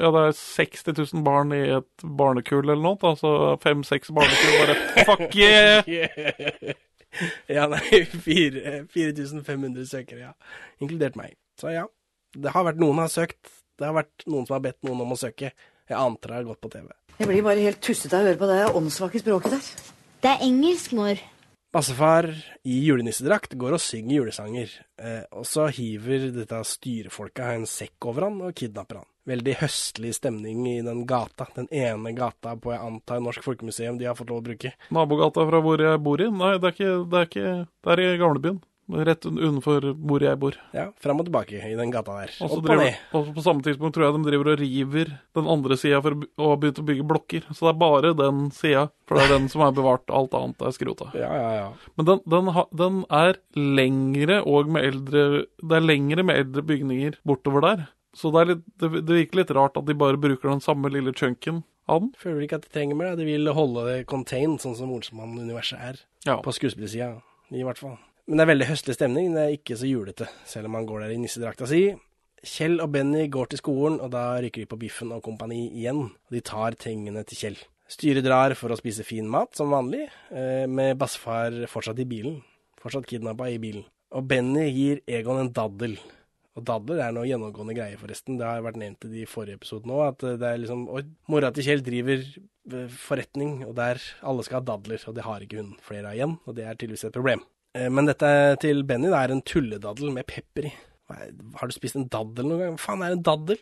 ja, 0.00 0.10
det 0.14 0.22
er 0.24 0.36
60 0.38 0.96
000 1.14 1.24
barn 1.26 1.52
i 1.54 1.62
et 1.76 2.06
barnekull 2.18 2.64
eller 2.64 2.82
noe. 2.82 2.98
Altså 3.12 3.56
fem-seks 3.62 4.12
barnekull 4.16 4.58
bare 4.62 5.06
Fuck 5.08 5.36
yeah! 5.42 5.84
ja, 7.56 7.68
nei, 7.70 8.02
4500 8.24 9.86
søkere, 9.88 10.30
ja. 10.30 10.32
Inkludert 10.82 11.18
meg. 11.18 11.36
Så 11.60 11.74
ja. 11.74 11.86
Det 12.36 12.52
har 12.52 12.66
vært 12.66 12.80
noen 12.80 13.00
har 13.00 13.12
søkt. 13.12 13.40
Det 13.78 13.86
har 13.86 13.94
vært 13.96 14.26
noen 14.26 14.48
som 14.48 14.58
har 14.58 14.64
bedt 14.66 14.82
noen 14.86 15.04
om 15.04 15.14
å 15.14 15.20
søke. 15.20 15.52
Jeg 15.88 15.96
antar 15.96 16.34
det 16.34 16.40
har 16.42 16.50
gått 16.50 16.64
på 16.64 16.72
TV. 16.72 16.90
Jeg 17.18 17.30
blir 17.30 17.46
bare 17.46 17.62
helt 17.64 17.80
tussete 17.82 18.18
av 18.18 18.26
å 18.26 18.28
høre 18.28 18.40
på 18.40 18.50
det 18.50 18.58
åndssvake 18.78 19.22
språket 19.22 19.56
der. 19.56 19.70
Det 20.18 20.30
er 20.34 20.40
engelsk, 20.42 20.94
mor. 20.98 21.20
Bassefar 21.70 22.26
i 22.66 22.78
julenissedrakt 22.88 23.52
går 23.60 23.76
og 23.76 23.82
synger 23.82 24.16
julesanger, 24.16 24.72
eh, 24.98 25.20
og 25.30 25.44
så 25.46 25.68
hiver 25.70 26.24
dette 26.34 26.58
styrefolket 26.66 27.52
en 27.52 27.66
sekk 27.70 28.08
over 28.10 28.26
han 28.26 28.40
og 28.48 28.56
kidnapper 28.58 28.98
han. 28.98 29.08
Veldig 29.28 29.54
høstlig 29.60 30.14
stemning 30.16 30.64
i 30.66 30.80
den 30.82 31.04
gata, 31.06 31.46
den 31.54 31.68
ene 31.70 32.14
gata 32.16 32.56
på 32.58 32.72
jeg 32.72 32.82
antar 32.82 33.22
Norsk 33.22 33.46
Folkemuseum 33.46 34.00
de 34.00 34.08
har 34.08 34.16
fått 34.18 34.32
lov 34.32 34.40
å 34.40 34.46
bruke. 34.48 34.72
Nabogata 34.90 35.44
fra 35.52 35.60
hvor 35.62 35.84
jeg 35.84 36.02
bor 36.02 36.24
i? 36.24 36.30
Nei, 36.32 36.54
det 36.56 36.72
er 36.72 36.74
ikke 36.74 36.96
Det 37.04 37.20
er, 37.20 37.30
ikke, 37.30 37.54
det 37.84 37.94
er 37.94 38.04
i 38.08 38.20
gamlebyen. 38.24 38.60
Rett 38.88 39.26
utenfor 39.26 39.84
hvor 39.92 40.22
jeg 40.24 40.38
bor. 40.40 40.56
Ja, 40.72 40.86
fram 40.96 41.20
og 41.20 41.26
tilbake 41.28 41.60
i 41.60 41.74
den 41.76 41.90
gata 41.92 42.14
der. 42.22 42.32
Opp 42.44 42.54
og 42.56 42.62
driver, 42.64 42.86
ned. 42.88 43.02
og 43.12 43.26
på 43.36 43.44
samme 43.44 43.64
tidspunkt 43.66 43.96
tror 43.96 44.06
jeg 44.06 44.16
de 44.16 44.30
driver 44.30 44.52
og 44.54 44.62
river 44.62 45.12
den 45.36 45.50
andre 45.52 45.76
sida 45.76 46.00
for 46.04 46.16
å 46.16 46.54
begynt 46.56 46.80
å 46.80 46.86
bygge 46.88 47.06
blokker. 47.10 47.48
Så 47.52 47.66
det 47.66 47.74
er 47.74 47.80
bare 47.82 48.14
den 48.16 48.48
sida, 48.56 48.86
for 49.04 49.18
det 49.18 49.26
er 49.26 49.34
den 49.36 49.50
som 49.52 49.66
er 49.66 49.76
bevart. 49.76 50.08
Alt 50.08 50.36
annet 50.38 50.64
er 50.64 50.74
skrota. 50.76 51.12
Ja, 51.18 51.28
ja, 51.34 51.48
ja. 51.56 51.92
Men 51.98 52.06
den, 52.06 52.20
den, 52.30 52.48
ha, 52.54 52.62
den 52.78 53.00
er 53.12 53.40
lengre 53.58 54.38
og 54.46 54.68
med 54.70 54.84
eldre 54.86 55.22
Det 55.58 55.74
er 55.74 55.82
lengre 55.84 56.22
med 56.24 56.38
eldre 56.38 56.62
bygninger 56.62 57.18
bortover 57.26 57.64
der. 57.64 57.82
Så 58.16 58.30
det, 58.32 58.40
er 58.40 58.50
litt, 58.52 58.62
det, 58.80 58.90
det 59.02 59.16
virker 59.18 59.42
litt 59.42 59.52
rart 59.56 59.76
at 59.76 59.88
de 59.88 59.96
bare 59.98 60.20
bruker 60.20 60.48
den 60.48 60.62
samme 60.64 60.88
lille 60.94 61.12
chunken 61.16 61.64
av 61.90 62.04
den. 62.04 62.12
Føler 62.20 62.46
ikke 62.46 62.60
at 62.60 62.68
de 62.68 62.72
trenger 62.74 62.98
mer. 62.98 63.16
De 63.18 63.26
vil 63.28 63.50
holde 63.54 63.84
det 63.88 63.98
contained, 64.10 64.60
sånn 64.62 64.76
som 64.78 64.92
Olsenmann-universet 64.94 65.82
er. 65.90 66.00
Ja. 66.26 66.38
På 66.44 66.54
skuespillersida, 66.54 67.16
i 67.54 67.64
hvert 67.66 67.80
fall. 67.80 67.98
Men 68.28 68.36
det 68.36 68.44
er 68.44 68.50
veldig 68.50 68.66
høstlig 68.68 68.94
stemning. 68.98 69.30
Det 69.32 69.40
er 69.40 69.54
ikke 69.56 69.76
så 69.80 69.88
julete, 69.88 70.26
selv 70.44 70.68
om 70.68 70.74
man 70.76 70.86
går 70.88 71.06
der 71.06 71.14
i 71.14 71.20
nissedrakta 71.22 71.64
si. 71.68 71.86
Kjell 72.44 72.76
og 72.84 72.92
Benny 72.92 73.24
går 73.32 73.48
til 73.50 73.60
skolen, 73.62 73.96
og 74.04 74.12
da 74.12 74.36
ryker 74.44 74.62
de 74.62 74.68
på 74.68 74.78
Biffen 74.78 75.14
og 75.16 75.22
kompani 75.24 75.62
igjen. 75.70 76.04
Og 76.12 76.36
de 76.36 76.42
tar 76.44 76.76
tingene 76.76 77.24
til 77.26 77.40
Kjell. 77.40 77.58
Styret 77.88 78.26
drar 78.26 78.52
for 78.58 78.68
å 78.68 78.76
spise 78.76 79.06
fin 79.08 79.26
mat, 79.32 79.56
som 79.56 79.72
vanlig, 79.72 80.10
eh, 80.28 80.66
med 80.68 80.98
bassefar 81.00 81.56
fortsatt 81.72 82.04
i 82.04 82.04
bilen. 82.04 82.42
Fortsatt 82.76 83.08
kidnappa 83.08 83.48
i 83.48 83.56
bilen. 83.56 83.88
Og 84.12 84.28
Benny 84.28 84.68
gir 84.76 85.00
Egon 85.08 85.40
en 85.40 85.52
daddel. 85.52 85.96
Og 86.54 86.64
daddel 86.68 87.00
er 87.00 87.12
noe 87.12 87.24
gjennomgående 87.24 87.74
greie, 87.74 87.96
forresten. 87.96 88.36
Det 88.36 88.44
har 88.44 88.60
vært 88.60 88.76
nevnt 88.76 89.08
i 89.08 89.08
de 89.08 89.24
forrige 89.24 89.56
episodene 89.56 89.96
òg, 89.96 90.08
at 90.12 90.22
eh, 90.24 90.36
det 90.36 90.52
er 90.52 90.58
liksom 90.58 90.86
Oi, 90.90 91.02
mora 91.28 91.50
til 91.50 91.64
Kjell 91.64 91.80
driver 91.80 92.20
eh, 92.20 92.88
forretning, 92.92 93.64
og 93.64 93.74
der 93.74 93.96
alle 94.20 94.44
skal 94.44 94.60
ha 94.60 94.66
dadler, 94.68 95.00
og 95.08 95.14
det 95.16 95.24
har 95.24 95.40
ikke 95.40 95.62
hun 95.62 95.78
flere 95.80 96.12
av 96.12 96.18
igjen, 96.18 96.38
og 96.44 96.54
det 96.54 96.68
er 96.68 96.76
tydeligvis 96.76 97.08
et 97.08 97.16
problem. 97.16 97.40
Eh, 97.78 97.88
Men 97.94 98.10
dette 98.10 98.34
til 98.64 98.82
Benny 98.88 99.08
det 99.12 99.22
er 99.22 99.34
en 99.36 99.42
tulledaddel 99.46 100.10
med 100.14 100.26
pepper 100.28 100.68
i. 100.70 100.74
Er- 101.08 101.30
Har 101.56 101.70
du 101.70 101.72
spist 101.72 101.96
en 101.96 102.04
daddel 102.12 102.44
noen 102.50 102.58
gang? 102.60 102.74
Hva 102.76 102.82
faen 102.84 103.02
er 103.06 103.14
en 103.14 103.22
daddel? 103.24 103.56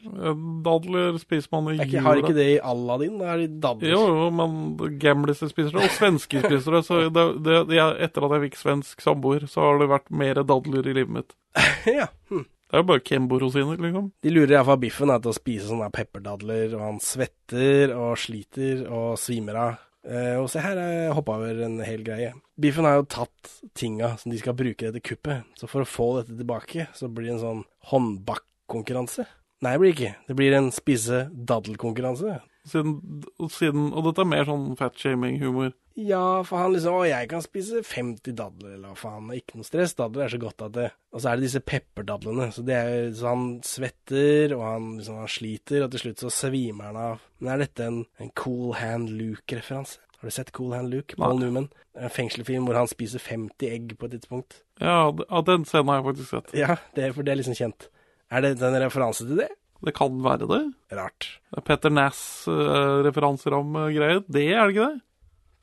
Dadler 0.67 1.19
spiser 1.23 1.47
man 1.53 1.69
i 1.71 1.77
Er 1.79 1.87
jula. 1.87 2.03
har 2.03 2.17
ikke 2.19 2.35
det 2.35 2.47
i 2.57 2.59
Aladdin? 2.73 3.19
Da 3.21 3.29
er 3.37 3.45
det 3.45 3.61
dadler. 3.63 3.93
Jo, 3.93 4.01
jo, 4.11 4.25
men 4.35 4.99
gamliser 4.99 5.53
spiser 5.53 5.71
det, 5.77 5.85
og 5.87 5.95
svensker 5.95 6.43
spiser 6.43 6.75
det. 6.75 6.83
Så 6.89 6.99
det, 7.15 7.25
det, 7.71 7.79
etter 8.09 8.27
at 8.27 8.35
jeg 8.35 8.45
fikk 8.49 8.59
svensk 8.65 9.01
samboer, 9.05 9.47
så 9.47 9.63
har 9.63 9.79
det 9.79 9.89
vært 9.95 10.11
mer 10.11 10.43
dadler 10.43 10.91
i 10.91 10.97
livet 10.99 11.15
mitt. 11.21 11.37
ja. 11.87 12.09
Hm. 12.33 12.43
Det 12.67 12.75
er 12.75 12.83
jo 12.83 12.87
bare 12.91 13.05
Kembo-rosiner, 13.07 13.79
liksom. 13.79 14.09
De 14.27 14.31
lurer 14.35 14.57
iallfall 14.57 14.81
Biffen 14.83 15.07
da, 15.07 15.21
til 15.23 15.31
å 15.31 15.37
spise 15.39 15.69
sånne 15.71 15.87
pepperdadler, 15.95 16.73
og 16.75 16.81
han 16.83 16.97
svetter 16.99 17.93
og 17.95 18.17
sliter 18.19 18.89
og 18.91 19.13
svimer 19.23 19.55
av. 19.69 19.77
Eh, 20.07 20.37
og 20.39 20.47
se 20.51 20.63
her, 20.63 20.79
jeg 20.79 21.15
hoppa 21.17 21.39
over 21.41 21.63
en 21.67 21.81
hel 21.83 22.05
greie. 22.07 22.31
Biffen 22.63 22.87
har 22.87 23.01
jo 23.01 23.09
tatt 23.11 23.55
tinga 23.77 24.13
som 24.21 24.31
de 24.31 24.39
skal 24.39 24.55
bruke 24.59 24.85
i 24.87 24.91
dette 24.91 25.03
kuppet, 25.05 25.49
så 25.59 25.69
for 25.71 25.83
å 25.83 25.89
få 25.89 26.11
dette 26.21 26.37
tilbake, 26.39 26.87
så 26.95 27.11
blir 27.11 27.31
det 27.31 27.37
en 27.37 27.43
sånn 27.43 27.65
håndbakkonkurranse. 27.91 29.27
Nei, 29.65 29.73
det 29.73 29.81
blir 29.83 29.95
ikke. 29.97 30.13
Det 30.29 30.37
blir 30.39 30.55
en 30.55 30.71
spise-daddelkonkurranse. 30.75 32.39
Siden, 32.69 32.97
siden, 33.51 33.91
og 33.95 34.11
dette 34.11 34.23
er 34.23 34.31
mer 34.31 34.47
sånn 34.47 34.69
fatshaming-humor. 34.79 35.73
Ja, 35.97 36.43
for 36.45 36.61
han 36.61 36.75
liksom 36.75 36.99
Å, 36.99 37.05
jeg 37.09 37.29
kan 37.31 37.41
spise 37.45 37.81
50 37.81 38.35
dadler, 38.37 38.75
eller 38.77 38.99
faen. 39.01 39.31
Ikke 39.33 39.57
noe 39.57 39.65
stress. 39.65 39.95
Dadler 39.97 40.27
er 40.27 40.35
så 40.35 40.41
godt 40.43 40.65
at 40.67 40.75
det 40.77 40.91
Og 41.17 41.23
så 41.23 41.31
er 41.31 41.39
det 41.39 41.47
disse 41.47 41.63
pepperdadlene. 41.65 42.51
Så, 42.53 42.65
det 42.69 42.77
er, 42.77 43.07
så 43.17 43.31
han 43.33 43.47
svetter, 43.65 44.53
og 44.59 44.65
han, 44.67 44.91
liksom, 44.99 45.23
han 45.23 45.33
sliter, 45.33 45.87
og 45.87 45.95
til 45.95 46.05
slutt 46.05 46.27
så 46.27 46.33
svimer 46.43 46.91
han 46.91 47.01
av. 47.01 47.25
Men 47.41 47.55
er 47.55 47.65
dette 47.65 47.89
en, 47.89 48.03
en 48.21 48.35
Cool 48.37 48.77
Hand 48.77 49.15
Luke-referanse? 49.17 50.03
Har 50.21 50.29
du 50.29 50.37
sett 50.37 50.53
Cool 50.57 50.77
Hand 50.77 50.93
Luke? 50.93 51.17
Paul 51.17 51.41
Nei. 51.41 51.47
Newman. 51.47 51.71
En 51.97 52.13
fengselfilm 52.13 52.69
hvor 52.69 52.77
han 52.77 52.89
spiser 52.93 53.23
50 53.25 53.69
egg 53.73 53.97
på 53.97 54.09
et 54.09 54.19
tidspunkt. 54.19 54.61
Ja, 54.81 55.09
ja, 55.09 55.43
den 55.49 55.65
scenen 55.69 55.93
har 55.93 56.03
jeg 56.03 56.09
faktisk 56.11 56.33
sett. 56.33 56.57
Ja, 56.57 56.77
det 56.97 57.15
for 57.17 57.25
det 57.25 57.33
er 57.33 57.41
liksom 57.41 57.57
kjent. 57.57 57.89
Er 58.33 58.45
det 58.45 58.57
en 58.61 58.77
referanse 58.83 59.25
til 59.25 59.41
det? 59.41 59.49
Det 59.85 59.93
kan 59.97 60.17
være 60.25 60.49
det. 60.49 60.63
Rart. 60.97 61.29
Er 61.57 61.65
Petter 61.65 61.93
Nass-referanser 61.93 63.57
om 63.57 63.77
eh, 63.77 63.93
greier. 63.97 64.23
Det 64.25 64.47
er 64.49 64.65
det 64.65 64.77
ikke 64.77 64.89
det? 64.89 65.03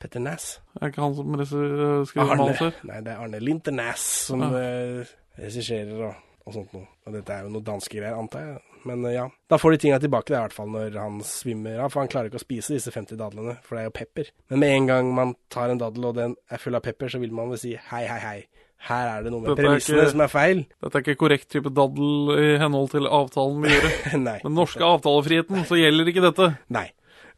Petter 0.04 0.20
Nass. 0.20 0.50
Er 0.80 0.90
ikke 0.92 1.00
han 1.02 1.16
som 1.16 1.34
eh, 1.40 1.48
skriver 1.48 2.34
Arne. 2.34 2.44
manuser? 2.44 2.76
Nei, 2.90 3.00
det 3.06 3.14
er 3.14 3.24
Arne 3.24 3.40
Linternass 3.40 4.04
som 4.28 4.44
Ja. 4.44 4.52
eh, 4.60 5.12
regisserer 5.40 6.04
og, 6.10 6.14
og 6.44 6.54
sånt 6.58 6.72
noe. 6.76 6.86
Og 7.08 7.16
dette 7.16 7.32
er 7.34 7.46
jo 7.46 7.52
noe 7.56 7.64
danske 7.64 7.96
greier, 7.98 8.16
antar 8.20 8.44
jeg. 8.50 8.62
Men 8.84 9.04
eh, 9.08 9.14
ja. 9.16 9.24
Da 9.48 9.56
får 9.56 9.72
de 9.74 9.78
tinga 9.86 9.98
tilbake, 10.02 10.28
det 10.28 10.36
er 10.36 10.42
i 10.42 10.46
hvert 10.48 10.56
fall 10.58 10.68
når 10.74 10.98
han 11.00 11.20
svimmer 11.24 11.78
av. 11.86 11.90
For 11.94 12.04
han 12.04 12.10
klarer 12.12 12.28
ikke 12.28 12.36
å 12.42 12.44
spise 12.44 12.76
disse 12.76 12.92
50 12.92 13.16
dadlene, 13.20 13.56
for 13.64 13.76
det 13.78 13.84
er 13.86 13.88
jo 13.88 13.94
pepper. 13.96 14.28
Men 14.52 14.60
med 14.60 14.74
en 14.76 14.90
gang 14.92 15.14
man 15.16 15.32
tar 15.52 15.72
en 15.72 15.80
daddel 15.80 16.10
og 16.10 16.18
den 16.20 16.36
er 16.52 16.60
full 16.60 16.76
av 16.76 16.84
pepper, 16.84 17.08
så 17.14 17.22
vil 17.22 17.32
man 17.32 17.48
vel 17.54 17.62
si 17.64 17.72
hei, 17.90 18.04
hei, 18.10 18.20
hei. 18.20 18.36
Her 18.84 19.06
er 19.14 19.22
det 19.24 19.30
noe 19.32 19.40
med 19.40 19.54
Dette 19.54 19.64
premissene 19.64 20.02
ikke- 20.02 20.10
som 20.12 20.20
er 20.20 20.28
feil. 20.28 20.58
Dette 20.84 20.98
er 20.98 21.04
ikke 21.06 21.16
korrekt 21.22 21.48
type 21.48 21.70
daddel 21.72 22.34
i 22.36 22.58
henhold 22.60 22.90
til 22.92 23.06
avtalen 23.08 23.62
vi 23.64 23.70
gjør. 23.72 24.18
Nei. 24.28 24.34
Den 24.44 24.54
norske 24.58 24.84
avtalefriheten, 24.84 25.64
så 25.64 25.78
gjelder 25.80 26.10
ikke 26.12 26.24
dette. 26.26 26.50
Nei. 26.68 26.90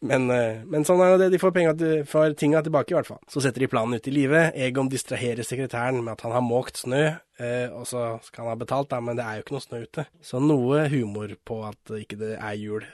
Men, 0.04 0.30
eh, 0.30 0.60
men 0.68 0.84
sånn 0.84 1.00
er 1.00 1.16
det. 1.18 1.30
De 1.32 1.38
får, 1.40 1.52
penger, 1.56 2.04
får 2.04 2.34
tinga 2.36 2.60
tilbake, 2.62 2.92
i 2.92 2.96
hvert 2.98 3.08
fall. 3.08 3.20
Så 3.32 3.40
setter 3.42 3.60
de 3.64 3.68
planen 3.72 3.96
ut 3.96 4.08
i 4.08 4.12
livet. 4.12 4.52
Egon 4.54 4.90
distraherer 4.92 5.46
sekretæren 5.46 6.02
med 6.04 6.12
at 6.12 6.20
han 6.26 6.32
har 6.36 6.44
måkt 6.44 6.82
snø, 6.82 7.16
eh, 7.40 7.68
og 7.72 7.86
så 7.88 8.22
skal 8.22 8.44
han 8.44 8.52
ha 8.52 8.60
betalt, 8.60 8.90
da, 8.92 9.00
men 9.00 9.16
det 9.16 9.24
er 9.24 9.38
jo 9.38 9.46
ikke 9.46 9.56
noe 9.56 9.64
snø 9.64 9.82
ute. 9.86 10.06
Så 10.22 10.40
noe 10.42 10.86
humor 10.92 11.32
på 11.48 11.62
at 11.68 11.94
ikke 11.96 12.18
det 12.20 12.34
er 12.38 12.58
jul. 12.60 12.84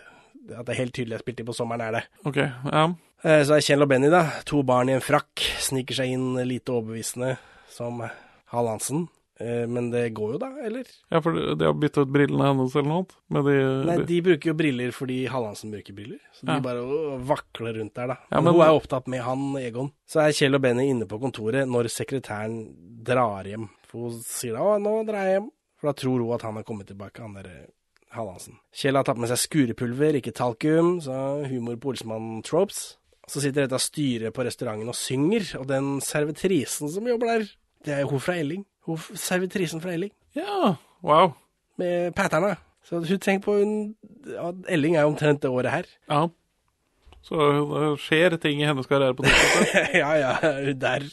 At 0.51 0.67
det 0.67 0.75
er 0.77 0.81
helt 0.85 0.95
tydelig 0.95 1.19
er 1.19 1.25
spilt 1.25 1.41
inn 1.43 1.47
på 1.51 1.55
sommeren, 1.59 1.83
er 1.89 1.99
det. 1.99 2.05
Ok, 2.27 2.39
ja. 2.39 2.85
Eh, 3.25 3.43
Så 3.47 3.55
er 3.57 3.61
Kjell 3.67 3.83
og 3.83 3.89
Benny, 3.91 4.11
da. 4.11 4.25
To 4.47 4.63
barn 4.63 4.89
i 4.89 4.97
en 4.97 5.01
frakk. 5.05 5.43
Sniker 5.59 5.95
seg 5.95 6.15
inn 6.15 6.35
lite 6.47 6.71
overbevisende 6.75 7.37
som 7.71 8.01
Hal 8.03 8.67
Hansen. 8.69 9.09
Eh, 9.41 9.67
Men 9.67 9.91
det 9.91 10.13
går 10.15 10.33
jo, 10.35 10.39
da, 10.39 10.51
eller? 10.63 10.85
Ja, 11.11 11.21
for 11.25 11.33
de 11.57 11.65
har 11.65 11.73
bytta 11.75 12.03
ut 12.05 12.13
brillene 12.13 12.45
hennes 12.51 12.75
eller 12.77 12.89
noe. 12.89 13.07
Med 13.33 13.45
de, 13.49 13.55
Nei, 13.89 13.97
de 14.07 14.21
bruker 14.23 14.51
jo 14.53 14.55
briller 14.55 14.93
fordi 14.93 15.27
Hallandsen 15.27 15.73
bruker 15.73 15.95
briller. 15.97 16.21
Så 16.37 16.47
de 16.47 16.53
Ja. 16.53 16.61
bare 16.61 16.83
vakler 17.27 17.79
rundt 17.81 17.95
der, 17.95 18.07
da. 18.09 18.17
Ja, 18.31 18.41
men, 18.41 18.45
men- 18.45 18.55
hun 18.55 18.63
er 18.63 18.79
opptatt 18.81 19.09
med 19.09 19.23
han 19.23 19.57
Egon. 19.57 19.91
Så 20.07 20.21
er 20.21 20.33
Kjell 20.33 20.55
og 20.55 20.63
Benny 20.63 20.91
inne 20.91 21.07
på 21.09 21.19
kontoret 21.21 21.67
når 21.67 21.89
sekretæren 21.91 23.03
drar 23.03 23.45
hjem. 23.45 23.69
For 23.89 24.09
hun 24.11 24.21
sier 24.23 24.53
da 24.53 24.61
'å, 24.61 24.81
nå 24.81 25.07
drar 25.07 25.25
jeg 25.25 25.41
hjem'. 25.41 25.51
For 25.81 25.87
da 25.89 25.93
tror 25.95 26.19
hun 26.21 26.35
at 26.35 26.43
han 26.43 26.55
har 26.55 26.63
kommet 26.63 26.87
tilbake, 26.87 27.19
han 27.21 27.35
derre 27.35 27.67
Hallandsen. 28.13 28.59
Kjell 28.75 28.95
har 28.97 29.05
tatt 29.05 29.17
med 29.19 29.31
seg 29.31 29.39
skurepulver, 29.39 30.15
ikke 30.21 30.35
talkum, 30.35 31.01
så 31.01 31.45
humor 31.49 31.77
på 31.77 31.95
Olsmann-tropes. 31.97 32.97
Så 33.27 33.41
sitter 33.41 33.67
dette 33.67 33.81
styret 33.81 34.35
på 34.35 34.45
restauranten 34.45 34.87
og 34.89 34.95
synger, 34.95 35.59
og 35.59 35.67
den 35.67 36.01
servitrisen 36.01 36.91
som 36.91 37.05
jobber 37.07 37.27
der, 37.39 37.49
det 37.85 37.95
er 37.95 38.01
jo 38.03 38.09
hun 38.11 38.21
fra 38.21 38.35
Elling. 38.35 38.65
Hun 38.87 38.99
servitrisen 38.99 39.83
fra 39.83 39.95
Elling. 39.95 40.13
Ja, 40.35 40.75
wow. 41.07 41.33
Med 41.79 42.15
patterne. 42.19 42.57
Så 42.83 42.99
hun 42.99 43.19
tenker 43.23 43.45
på 43.45 43.59
hun, 43.61 43.75
Elling 44.69 44.97
er 44.97 45.07
omtrent 45.07 45.43
det 45.43 45.51
året 45.51 45.71
her. 45.71 45.91
Ja. 46.11 46.27
Så 47.23 47.39
det 47.39 47.91
skjer 48.03 48.37
ting 48.43 48.63
i 48.63 48.67
hennes 48.67 48.89
karriere 48.91 49.15
på 49.15 49.23
tidspunktet. 49.23 49.95
ja, 50.03 50.13
ja, 50.19 50.33
hun 50.65 50.81
der. 50.83 51.07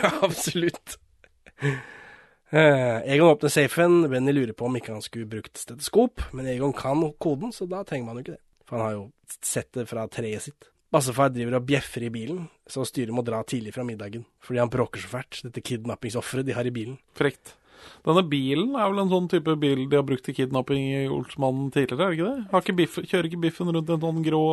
Ja, 0.00 0.10
absolutt. 0.26 0.96
Eh, 2.50 2.98
Egon 3.14 3.30
åpner 3.30 3.48
safen. 3.54 4.02
Benny 4.10 4.34
lurer 4.34 4.52
på 4.52 4.66
om 4.66 4.76
ikke 4.78 4.96
han 4.96 5.02
skulle 5.02 5.30
brukt 5.30 5.58
stetoskop, 5.58 6.22
men 6.34 6.50
Egon 6.50 6.74
kan 6.74 7.06
koden, 7.22 7.54
så 7.54 7.66
da 7.70 7.84
trenger 7.86 8.10
man 8.10 8.18
jo 8.18 8.26
ikke 8.26 8.36
det. 8.36 8.42
For 8.66 8.76
han 8.78 8.86
har 8.86 8.96
jo 8.96 9.04
sett 9.42 9.70
det 9.78 9.86
fra 9.90 10.08
treet 10.10 10.48
sitt. 10.48 10.70
Bassefar 10.94 11.32
driver 11.34 11.58
og 11.58 11.66
bjeffer 11.66 12.06
i 12.06 12.12
bilen, 12.14 12.44
så 12.70 12.84
styret 12.86 13.14
må 13.14 13.24
dra 13.26 13.40
tidlig 13.42 13.72
fra 13.74 13.82
middagen. 13.86 14.22
Fordi 14.44 14.60
han 14.62 14.70
bråker 14.70 15.02
så 15.02 15.10
fælt, 15.16 15.40
dette 15.42 15.62
kidnappingsofferet 15.64 16.46
de 16.46 16.54
har 16.54 16.68
i 16.68 16.74
bilen. 16.74 17.00
Frekt. 17.18 17.56
Denne 18.06 18.22
bilen 18.30 18.76
er 18.78 18.88
vel 18.92 19.02
en 19.02 19.10
sånn 19.10 19.26
type 19.32 19.56
bil 19.60 19.84
de 19.90 19.98
har 19.98 20.06
brukt 20.06 20.24
til 20.24 20.36
kidnapping 20.38 20.86
i 20.86 21.02
Olsmannen 21.10 21.72
tidligere, 21.74 22.06
er 22.06 22.14
det 22.14 22.18
ikke 22.18 22.30
det? 22.30 22.46
Har 22.52 22.64
ikke 22.64 22.76
biff, 22.78 22.98
kjører 23.02 23.28
ikke 23.28 23.42
Biffen 23.42 23.74
rundt 23.74 23.90
en 23.90 24.02
sånn 24.06 24.24
grå 24.24 24.44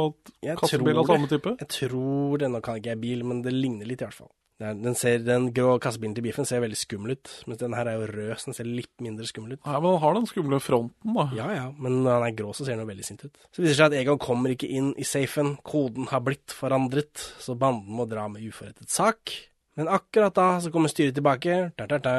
kassebil 0.63 1.01
av 1.03 1.11
samme 1.13 1.29
type? 1.31 1.55
Jeg 1.61 1.73
tror 1.77 2.41
det. 2.41 2.51
Nå 2.51 2.65
kan 2.65 2.81
ikke 2.81 2.95
jeg 2.95 3.03
bil, 3.05 3.25
men 3.27 3.45
det 3.45 3.53
ligner 3.55 3.87
litt 3.87 4.01
i 4.01 4.07
hvert 4.07 4.17
fall. 4.23 4.33
Den, 4.61 4.95
ser, 4.97 5.23
den 5.25 5.47
grå 5.55 5.75
kassebilen 5.81 6.13
til 6.17 6.25
biffen 6.27 6.45
ser 6.47 6.61
veldig 6.63 6.77
skummel 6.77 7.15
ut, 7.17 7.31
mens 7.49 7.61
den 7.61 7.75
her 7.77 7.89
er 7.89 7.97
jo 7.97 8.09
rød, 8.11 8.33
så 8.37 8.51
den 8.51 8.57
ser 8.59 8.69
litt 8.69 9.03
mindre 9.03 9.25
skummel 9.29 9.55
ut. 9.55 9.61
Nei, 9.65 9.77
men 9.77 9.95
han 9.95 10.01
har 10.03 10.17
den 10.19 10.27
skumle 10.29 10.59
fronten, 10.63 11.15
da. 11.17 11.27
Ja 11.37 11.47
ja, 11.55 11.67
men 11.81 12.01
når 12.05 12.19
han 12.19 12.27
er 12.27 12.35
grå, 12.37 12.53
så 12.53 12.67
ser 12.67 12.77
han 12.77 12.83
jo 12.85 12.91
veldig 12.91 13.07
sint 13.07 13.25
ut. 13.25 13.33
Så 13.49 13.63
viser 13.63 13.73
det 13.73 13.79
seg 13.79 13.87
at 13.89 13.97
Egon 14.01 14.21
kommer 14.21 14.53
ikke 14.53 14.69
inn 14.69 14.91
i 15.01 15.07
safen, 15.07 15.55
koden 15.65 16.11
har 16.11 16.23
blitt 16.25 16.53
forandret, 16.55 17.25
så 17.41 17.57
banden 17.59 17.97
må 17.97 18.05
dra 18.11 18.27
med 18.31 18.45
uforrettet 18.45 18.91
sak. 18.93 19.33
Men 19.79 19.89
akkurat 19.89 20.35
da 20.35 20.47
så 20.61 20.71
kommer 20.71 20.91
styret 20.91 21.15
tilbake, 21.17 21.61
da, 21.79 21.87
da, 21.89 22.01
da. 22.03 22.15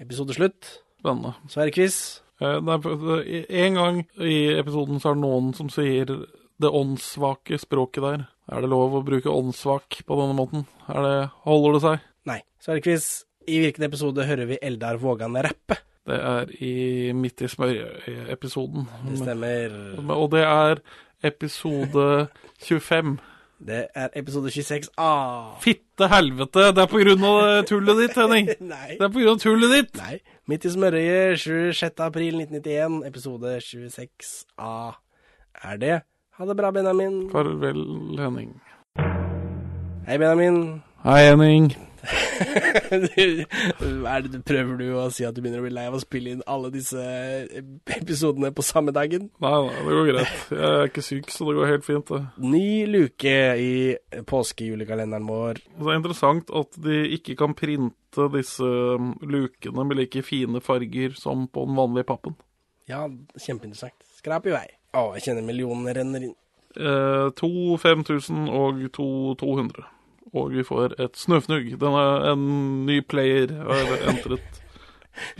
episode 0.00 0.36
slutt. 0.36 0.78
Spennende. 1.02 1.34
Så 1.50 1.60
er 1.60 1.68
det 1.68 1.74
quiz. 1.76 1.96
Eh, 2.42 2.60
nei, 2.62 2.78
En 3.66 3.74
gang 3.78 3.98
i 4.22 4.36
episoden 4.54 5.02
så 5.02 5.10
er 5.10 5.18
det 5.18 5.24
noen 5.24 5.50
som 5.56 5.70
sier 5.72 6.14
det 6.62 6.70
åndssvake 6.72 7.58
språket 7.60 8.04
der. 8.06 8.24
Er 8.52 8.64
det 8.64 8.70
lov 8.72 8.96
å 8.98 9.04
bruke 9.06 9.30
åndssvak 9.30 10.02
på 10.06 10.18
denne 10.18 10.36
måten? 10.38 10.66
Er 10.90 11.06
det, 11.06 11.16
holder 11.46 11.76
det 11.76 11.82
seg? 11.84 12.08
Nei, 12.30 12.40
så 12.62 12.72
er 12.72 12.78
det 12.80 12.86
quiz. 12.86 13.08
I 13.50 13.58
hvilken 13.62 13.86
episode 13.88 14.26
hører 14.26 14.46
vi 14.50 14.60
Eldar 14.62 15.00
Vågan 15.02 15.38
rappe? 15.42 15.78
Det 16.06 16.18
er 16.18 16.50
i 16.62 16.74
Midt 17.14 17.44
i 17.44 17.50
smørøyet-episoden. 17.50 18.88
Det 19.06 19.18
stemmer. 19.20 19.76
Og 20.14 20.30
det 20.34 20.42
er 20.46 20.82
episode 21.22 22.06
25. 22.62 23.12
Det 23.62 23.84
er 23.94 24.08
episode 24.18 24.50
26A. 24.50 25.10
Fitte 25.62 26.08
helvete, 26.10 26.64
det 26.74 26.82
er 26.82 26.90
på 26.90 26.98
grunn 27.04 27.26
av 27.28 27.62
tullet 27.70 28.00
ditt, 28.00 28.16
Henning. 28.18 28.50
Nei. 28.72 28.96
Det 28.98 29.06
er 29.06 29.12
på 29.14 29.22
grunn 29.22 29.36
av 29.36 29.42
tullet 29.44 29.74
ditt. 29.76 30.00
Nei. 30.02 30.16
Midt 30.50 30.66
i 30.66 30.72
smørøyet, 30.74 31.38
26. 31.38 32.02
april 32.02 32.40
1991, 32.42 32.98
episode 33.06 33.54
26A. 33.62 34.72
Er 35.62 35.78
det? 35.78 36.00
Ha 36.42 36.46
det 36.46 36.56
bra, 36.58 36.72
Benjamin. 36.74 37.28
Farvel, 37.30 37.84
Henning. 38.18 38.48
Hei, 40.06 40.16
Benjamin. 40.18 40.80
Hei, 41.04 41.20
Henning. 41.28 41.68
det, 42.90 44.40
prøver 44.42 44.72
du 44.80 44.88
å 44.98 45.04
si 45.14 45.22
at 45.22 45.36
du 45.36 45.38
begynner 45.38 45.62
å 45.62 45.68
bli 45.68 45.70
lei 45.76 45.84
av 45.86 45.94
å 45.94 46.00
spille 46.02 46.32
inn 46.34 46.42
alle 46.50 46.72
disse 46.74 46.98
episodene 47.94 48.50
på 48.50 48.66
samme 48.66 48.90
dagen? 48.90 49.30
Nei, 49.38 49.52
nei, 49.68 49.86
det 49.86 49.94
går 50.00 50.10
greit. 50.10 50.34
Jeg 50.50 50.72
er 50.72 50.90
ikke 50.90 51.06
syk, 51.12 51.30
så 51.30 51.46
det 51.46 51.56
går 51.60 51.72
helt 51.76 51.86
fint, 51.92 52.10
det. 52.10 52.20
Ny 52.42 52.66
luke 52.90 53.38
i 53.62 53.72
påskejulekalenderen 54.34 55.30
vår. 55.30 55.62
Det 55.78 55.88
er 55.94 56.02
interessant 56.02 56.50
at 56.64 56.82
de 56.90 57.04
ikke 57.20 57.38
kan 57.38 57.54
printe 57.54 58.30
disse 58.34 58.66
um, 58.66 59.14
lukene 59.22 59.86
med 59.86 60.02
like 60.02 60.26
fine 60.26 60.58
farger 60.58 61.14
som 61.22 61.46
på 61.46 61.70
den 61.70 61.78
vanlige 61.78 62.10
pappen. 62.10 62.34
Ja, 62.90 63.06
kjempeinteressant. 63.38 64.00
Skrap 64.18 64.50
i 64.50 64.58
vei. 64.58 64.70
Å, 64.92 65.02
jeg 65.16 65.24
kjenner 65.28 65.44
millionene 65.46 65.94
renner 65.96 66.24
inn. 66.28 66.34
Eh, 66.76 67.28
to 67.36 67.76
5000 67.80 68.48
og 68.52 68.82
to 68.92 69.06
200. 69.40 69.86
Og 70.32 70.52
vi 70.54 70.64
får 70.64 70.94
et 71.00 71.16
snøfnugg. 71.20 71.74
Den 71.80 71.96
er 72.00 72.26
en 72.32 72.44
ny 72.88 73.00
player 73.04 73.52
har 73.68 73.90
entret 74.12 74.60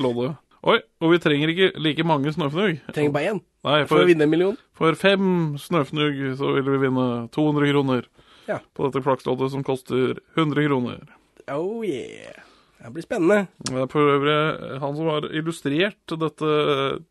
loddet. 0.00 0.36
Oi, 0.62 0.76
og 1.02 1.10
vi 1.10 1.18
trenger 1.18 1.50
ikke 1.50 1.70
like 1.82 2.04
mange 2.06 2.30
snøfnugg. 2.34 2.78
Trenger 2.94 3.14
bare 3.16 3.32
én 3.32 3.40
Nei, 3.66 3.80
for 3.86 3.96
for, 3.96 4.04
å 4.04 4.08
vinne 4.10 4.26
en 4.26 4.30
million. 4.30 4.56
for 4.78 4.94
fem 4.98 5.24
snøfnugg 5.58 6.20
så 6.38 6.52
vil 6.56 6.68
vi 6.70 6.80
vinne 6.84 7.06
200 7.34 7.70
kroner 7.72 8.06
Ja. 8.48 8.58
på 8.74 8.88
dette 8.88 9.02
flaksloddet 9.04 9.50
som 9.52 9.62
koster 9.66 10.16
100 10.36 10.66
kroner. 10.68 11.02
Oh 11.50 11.82
yeah. 11.86 12.40
Det 12.82 12.90
blir 12.94 13.04
spennende. 13.06 13.46
Det 13.62 13.78
er 13.84 13.90
for 13.90 14.12
øvrig 14.16 14.80
han 14.82 14.96
som 14.98 15.06
har 15.12 15.26
illustrert 15.30 16.14
dette 16.18 16.52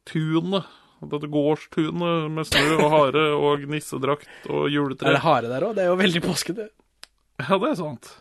tunet. 0.05 0.67
Dette 1.01 1.29
gårdstunet 1.33 2.27
med 2.29 2.45
snø 2.45 2.75
og 2.77 2.91
hare 2.93 3.23
og 3.33 3.63
nissedrakt 3.71 4.27
og 4.49 4.67
juletre. 4.69 5.09
Er 5.09 5.17
det 5.17 5.23
hare 5.25 5.49
der 5.49 5.65
òg? 5.65 5.73
Det 5.77 5.85
er 5.85 5.89
jo 5.89 5.95
veldig 5.97 6.21
påskete. 6.27 6.67
Ja, 7.41 7.57
det 7.57 7.71
er 7.71 7.79
sant. 7.79 8.11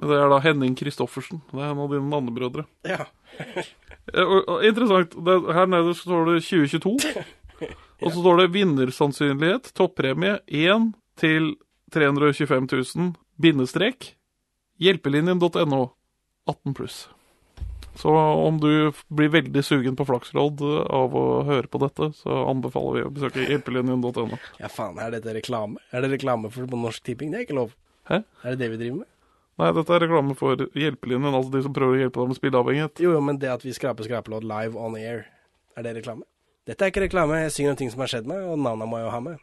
Men 0.00 0.10
det 0.10 0.16
er 0.18 0.32
da 0.32 0.40
Henning 0.42 0.74
Christoffersen. 0.78 1.42
Det 1.52 1.60
er 1.62 1.70
en 1.70 1.82
av 1.84 1.92
dine 1.92 2.08
mannebrødre. 2.10 2.66
Ja. 2.88 3.06
Eh, 4.12 4.66
Interessant. 4.66 5.12
Her 5.54 5.68
nede 5.70 5.92
står 5.94 6.24
det 6.26 6.40
2022. 6.42 7.22
Og 8.02 8.08
så 8.10 8.16
står 8.16 8.40
det 8.40 8.48
vinnersannsynlighet, 8.56 9.68
toppremie 9.78 10.40
1 10.50 10.88
til 11.22 11.52
325 11.94 12.66
000, 12.98 13.12
bindestrek, 13.38 14.08
hjelpelinjen.no, 14.82 15.80
18 16.50 16.74
pluss. 16.74 16.96
Så 17.98 18.12
om 18.16 18.58
du 18.60 18.92
blir 19.12 19.28
veldig 19.32 19.62
sugen 19.64 19.96
på 19.98 20.06
flakslodd 20.08 20.62
eh, 20.64 20.80
av 20.96 21.14
å 21.16 21.24
høre 21.48 21.68
på 21.68 21.80
dette, 21.82 22.10
så 22.16 22.42
anbefaler 22.48 22.98
vi 22.98 23.04
å 23.06 23.12
besøke 23.12 23.44
hjelpelinjen.no. 23.44 24.38
Ja, 24.62 24.70
faen, 24.72 25.00
er 25.02 25.12
dette 25.16 25.34
reklame? 25.36 25.82
Er 25.92 26.04
det 26.04 26.14
reklame 26.14 26.50
for 26.52 26.68
på 26.70 26.80
Norsk 26.80 27.04
Tipping? 27.04 27.34
Det 27.34 27.42
er 27.42 27.46
ikke 27.46 27.58
lov. 27.60 27.76
Hæ? 28.08 28.22
Er 28.42 28.54
det 28.54 28.64
det 28.64 28.70
vi 28.72 28.80
driver 28.80 29.02
med? 29.02 29.10
Nei, 29.60 29.68
dette 29.76 29.94
er 29.94 30.02
reklame 30.06 30.34
for 30.38 30.64
Hjelpelinjen, 30.80 31.36
altså 31.36 31.52
de 31.52 31.60
som 31.66 31.74
prøver 31.76 31.98
å 31.98 32.02
hjelpe 32.06 32.22
deg 32.22 32.30
med 32.30 32.38
spilleavhengighet. 32.40 33.02
Jo, 33.04 33.12
jo, 33.18 33.20
men 33.28 33.38
det 33.42 33.52
at 33.52 33.64
vi 33.66 33.74
skraper 33.76 34.08
skrapelodd 34.08 34.48
live 34.48 34.80
on 34.80 34.96
air, 34.96 35.26
er 35.76 35.84
det 35.84 35.98
reklame? 36.00 36.24
Dette 36.66 36.86
er 36.86 36.92
ikke 36.92 37.04
reklame, 37.04 37.42
jeg 37.44 37.52
synger 37.56 37.74
om 37.74 37.78
ting 37.82 37.90
som 37.92 38.02
har 38.04 38.10
skjedd 38.10 38.28
meg, 38.30 38.40
og 38.48 38.60
navnet 38.62 38.88
må 38.88 39.00
jeg 39.00 39.08
jo 39.08 39.12
ha 39.12 39.20
med. 39.28 39.40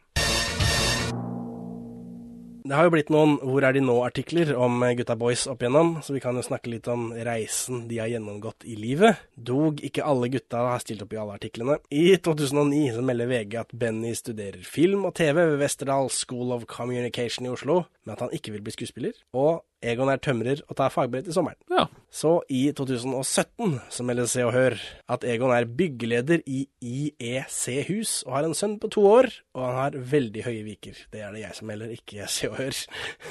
Det 2.60 2.76
har 2.76 2.86
jo 2.86 2.92
blitt 2.92 3.10
noen 3.12 3.38
Hvor 3.40 3.64
er 3.64 3.74
de 3.76 3.82
nå-artikler 3.84 4.52
om 4.58 4.82
gutta 4.98 5.16
boys 5.18 5.46
opp 5.50 5.62
igjennom, 5.62 5.94
så 6.04 6.14
vi 6.14 6.20
kan 6.22 6.36
jo 6.36 6.44
snakke 6.44 6.72
litt 6.72 6.88
om 6.92 7.10
reisen 7.26 7.86
de 7.88 8.00
har 8.02 8.10
gjennomgått 8.12 8.66
i 8.68 8.76
livet. 8.78 9.22
Dog 9.34 9.80
ikke 9.86 10.04
alle 10.06 10.28
gutta 10.32 10.64
har 10.68 10.82
stilt 10.82 11.04
opp 11.04 11.14
i 11.14 11.20
alle 11.20 11.38
artiklene. 11.38 11.78
I 11.88 12.18
2009 12.20 12.96
så 12.98 13.04
melder 13.06 13.30
VG 13.30 13.56
at 13.62 13.72
Benny 13.76 14.12
studerer 14.18 14.60
film 14.66 15.06
og 15.08 15.16
TV 15.18 15.38
ved 15.40 15.58
Westerdal 15.62 16.10
School 16.12 16.52
of 16.56 16.68
Communication 16.70 17.48
i 17.48 17.54
Oslo, 17.54 17.84
men 18.04 18.16
at 18.16 18.26
han 18.26 18.36
ikke 18.36 18.54
vil 18.56 18.64
bli 18.66 18.76
skuespiller. 18.76 19.16
Og 19.32 19.62
Egon 19.80 20.10
er 20.12 20.20
tømrer 20.20 20.60
og 20.68 20.76
tar 20.76 20.92
fagbrev 20.92 21.24
til 21.24 21.34
sommeren. 21.36 21.56
Ja. 21.72 21.86
Så 22.12 22.34
i 22.52 22.66
2017 22.76 23.78
så 23.88 24.04
melder 24.04 24.28
Se 24.28 24.44
og 24.44 24.52
Hør 24.52 24.76
at 25.08 25.24
Egon 25.24 25.54
er 25.54 25.64
byggeleder 25.64 26.42
i 26.44 26.66
IEC 26.84 27.62
Hus 27.88 28.18
og 28.26 28.34
har 28.36 28.48
en 28.48 28.56
sønn 28.56 28.76
på 28.82 28.90
to 28.92 29.06
år, 29.08 29.30
og 29.56 29.64
han 29.64 29.78
har 29.78 29.96
veldig 30.12 30.44
høye 30.44 30.66
viker. 30.66 31.00
Det 31.12 31.24
er 31.24 31.32
det 31.32 31.46
jeg 31.46 31.56
som 31.56 31.70
melder, 31.72 31.94
ikke 31.96 32.28
Se 32.28 32.50
og 32.50 32.60
Hør. 32.60 32.82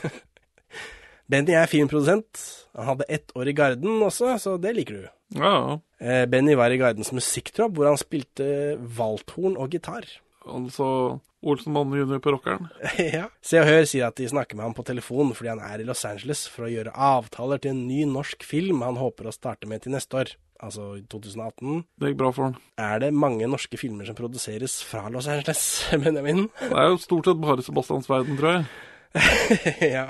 Benny 1.29 1.53
er 1.53 1.69
filmprodusent. 1.69 2.41
Han 2.73 2.87
hadde 2.89 3.09
ett 3.13 3.31
år 3.37 3.51
i 3.51 3.53
Garden 3.53 4.01
også, 4.01 4.33
så 4.41 4.57
det 4.57 4.73
liker 4.79 4.97
du. 4.97 5.07
Ja. 5.37 5.77
Eh, 6.01 6.25
Benny 6.25 6.55
var 6.57 6.73
i 6.73 6.79
Gardens 6.81 7.11
musikktropp, 7.13 7.75
hvor 7.77 7.91
han 7.91 8.01
spilte 8.01 8.79
valthorn 8.97 9.57
og 9.59 9.69
gitar. 9.69 10.07
altså 10.49 11.19
Olsenmann 11.41 11.93
junior 11.95 12.19
på 12.19 12.33
rockeren. 12.35 12.67
ja. 12.97 13.29
Se 13.41 13.61
og 13.61 13.69
Hør 13.69 13.87
sier 13.87 14.09
at 14.09 14.19
de 14.19 14.27
snakker 14.27 14.59
med 14.59 14.67
ham 14.67 14.75
på 14.77 14.85
telefon 14.87 15.31
fordi 15.37 15.53
han 15.53 15.63
er 15.63 15.81
i 15.81 15.87
Los 15.87 16.03
Angeles 16.07 16.45
for 16.51 16.67
å 16.67 16.71
gjøre 16.73 16.95
avtaler 16.95 17.61
til 17.63 17.75
en 17.75 17.85
ny 17.87 18.03
norsk 18.09 18.43
film 18.47 18.83
han 18.83 18.99
håper 18.99 19.29
å 19.29 19.35
starte 19.35 19.69
med 19.69 19.85
til 19.85 19.95
neste 19.95 20.23
år. 20.23 20.35
Altså 20.59 20.89
i 20.97 21.05
2018. 21.07 21.85
Det 21.95 22.11
gikk 22.11 22.19
bra 22.19 22.33
for 22.35 22.49
han. 22.49 22.57
Er 22.75 22.99
det 23.05 23.13
mange 23.15 23.47
norske 23.47 23.79
filmer 23.79 24.09
som 24.09 24.17
produseres 24.17 24.81
fra 24.83 25.05
Los 25.13 25.29
Angeles, 25.31 25.63
Benjamin? 26.03 26.49
Det 26.59 26.75
er 26.75 26.91
jo 26.91 26.99
stort 26.99 27.31
sett 27.31 27.39
bare 27.39 27.63
Sebastians 27.63 28.11
verden, 28.11 28.39
tror 28.39 28.57
jeg. 28.57 28.69
ja. 29.95 30.05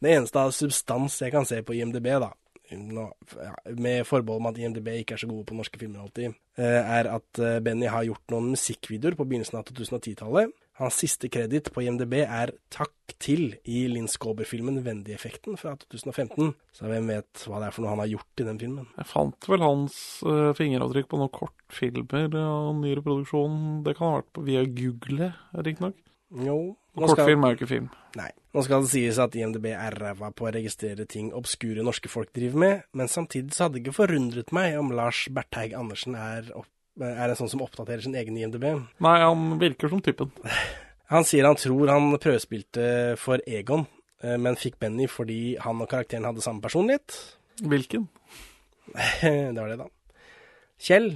Det 0.00 0.10
eneste 0.10 0.40
av 0.40 0.54
substans 0.56 1.20
jeg 1.20 1.34
kan 1.34 1.46
se 1.46 1.60
på 1.62 1.76
IMDb, 1.76 2.08
da, 2.24 2.32
ja, 2.70 3.52
med 3.78 4.06
forbehold 4.06 4.42
om 4.42 4.48
at 4.50 4.58
IMDb 4.60 4.90
ikke 4.98 5.16
er 5.16 5.22
så 5.22 5.28
gode 5.30 5.46
på 5.48 5.56
norske 5.56 5.80
filmer 5.80 6.04
alltid, 6.04 6.36
eh, 6.60 6.80
er 6.98 7.10
at 7.14 7.42
eh, 7.42 7.58
Benny 7.64 7.88
har 7.90 8.06
gjort 8.06 8.34
noen 8.34 8.50
musikkvideoer 8.54 9.16
på 9.18 9.26
begynnelsen 9.28 9.60
av 9.60 9.68
2010-tallet. 9.70 10.54
Hans 10.78 10.94
siste 11.00 11.26
kreditt 11.32 11.72
på 11.74 11.82
IMDb 11.82 12.20
er 12.20 12.52
Takk 12.70 13.16
til 13.18 13.56
i 13.66 13.80
Linn 13.90 14.06
Skåber-filmen 14.10 14.78
Wendy-effekten 14.84 15.58
fra 15.58 15.72
2015. 15.80 16.52
Så 16.76 16.86
hvem 16.86 17.08
vet 17.10 17.46
hva 17.48 17.58
det 17.58 17.70
er 17.70 17.74
for 17.74 17.82
noe 17.82 17.96
han 17.96 18.02
har 18.04 18.12
gjort 18.12 18.42
i 18.42 18.46
den 18.46 18.60
filmen. 18.62 18.86
Jeg 18.94 19.10
fant 19.10 19.48
vel 19.50 19.64
hans 19.64 19.96
uh, 20.22 20.52
fingeravtrykk 20.54 21.08
på 21.10 21.18
noen 21.18 21.32
kortfilmer 21.34 22.30
av 22.44 22.78
nyere 22.78 23.02
produksjon. 23.02 23.80
Det 23.88 23.96
kan 23.98 24.06
ha 24.06 24.20
vært 24.20 24.30
på, 24.36 24.44
via 24.46 24.62
Google, 24.78 25.32
riktignok. 25.56 25.98
Jo. 26.34 26.76
Skal- 26.94 27.14
Kortfilm 27.14 27.44
er 27.46 27.52
jo 27.54 27.56
ikke 27.58 27.68
film. 27.70 27.88
Nei. 28.18 28.30
Nå 28.54 28.64
skal 28.64 28.82
det 28.82 28.90
sies 28.90 29.18
at 29.22 29.36
IMDb 29.38 29.66
er 29.70 29.94
ræva 29.94 30.32
på 30.34 30.48
å 30.48 30.52
registrere 30.52 31.06
ting 31.06 31.30
obskure 31.36 31.84
norske 31.86 32.08
folk 32.10 32.32
driver 32.34 32.58
med, 32.58 32.82
men 32.92 33.06
samtidig 33.08 33.54
så 33.54 33.64
hadde 33.66 33.78
det 33.78 33.84
ikke 33.86 33.98
forundret 34.00 34.50
meg 34.52 34.78
om 34.80 34.90
Lars 34.96 35.28
Bertheig 35.30 35.76
Andersen 35.78 36.16
er, 36.18 36.50
opp, 36.58 36.66
er 37.00 37.28
en 37.30 37.38
sånn 37.38 37.52
som 37.52 37.62
oppdaterer 37.62 38.02
sin 38.02 38.16
egen 38.18 38.36
IMDb. 38.36 38.66
Nei, 39.04 39.14
han 39.22 39.58
virker 39.60 39.88
som 39.92 40.02
typen. 40.04 40.32
Han 41.08 41.24
sier 41.24 41.46
han 41.48 41.56
tror 41.56 41.88
han 41.88 42.10
prøvespilte 42.20 43.16
for 43.16 43.40
Egon, 43.48 43.86
eh, 44.20 44.34
men 44.36 44.58
fikk 44.60 44.74
Benny 44.78 45.06
fordi 45.08 45.54
han 45.56 45.80
og 45.80 45.88
karakteren 45.88 46.26
hadde 46.28 46.42
samme 46.44 46.60
personlighet. 46.60 47.14
Hvilken? 47.64 48.04
det 49.22 49.56
var 49.56 49.70
det, 49.72 49.78
da. 49.80 49.86
Kjell, 50.76 51.08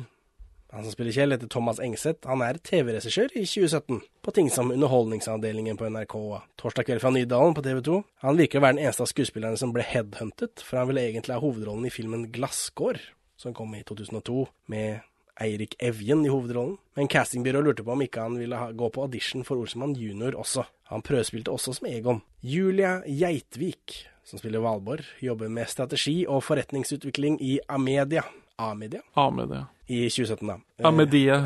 han 0.73 0.85
som 0.85 0.93
spiller 0.95 1.13
Kjell, 1.13 1.35
heter 1.35 1.51
Thomas 1.53 1.81
Engseth. 1.85 2.25
Han 2.25 2.41
er 2.41 2.57
TV-regissør 2.65 3.35
i 3.37 3.45
2017, 3.45 3.99
på 4.25 4.33
ting 4.33 4.47
som 4.51 4.71
Underholdningsavdelingen 4.73 5.77
på 5.77 5.91
NRK 5.93 6.15
og 6.17 6.39
Torsdag 6.57 6.87
kveld 6.89 7.03
fra 7.03 7.11
Nydalen 7.13 7.53
på 7.53 7.65
TV 7.67 7.83
2. 7.85 7.99
Han 8.25 8.39
virker 8.41 8.57
å 8.57 8.65
være 8.65 8.79
den 8.79 8.87
eneste 8.87 9.05
av 9.05 9.11
skuespillerne 9.11 9.61
som 9.61 9.75
ble 9.77 9.85
headhuntet, 9.85 10.65
for 10.65 10.81
han 10.81 10.89
ville 10.89 11.05
egentlig 11.05 11.37
ha 11.37 11.43
hovedrollen 11.45 11.85
i 11.85 11.93
filmen 11.93 12.25
Glasskår, 12.33 13.03
som 13.37 13.53
kom 13.53 13.75
i 13.77 13.83
2002, 13.85 14.47
med 14.73 15.05
Eirik 15.45 15.77
Evjen 15.77 16.25
i 16.25 16.33
hovedrollen. 16.33 16.79
Men 16.97 17.13
castingbyrået 17.13 17.69
lurte 17.69 17.85
på 17.85 17.93
om 17.93 18.07
ikke 18.07 18.25
han 18.25 18.41
ville 18.41 18.65
gå 18.73 18.89
på 18.95 19.05
audition 19.05 19.45
for 19.45 19.61
Olsemann 19.61 19.93
junior 19.99 20.39
også. 20.41 20.65
Han 20.89 21.05
prøvespilte 21.05 21.53
også 21.53 21.77
som 21.77 21.91
Egon. 21.93 22.25
Julia 22.41 23.03
Geitvik, 23.05 24.07
som 24.25 24.41
spiller 24.41 24.65
Valborg, 24.65 25.05
jobber 25.21 25.53
med 25.53 25.69
strategi 25.69 26.23
og 26.25 26.47
forretningsutvikling 26.49 27.43
i 27.45 27.59
Amedia. 27.69 28.25
Amedia? 28.57 29.05
Amedia. 29.21 29.67
I 29.93 30.07
2017, 30.09 30.49
da. 30.49 30.57
Amedia. 30.89 31.43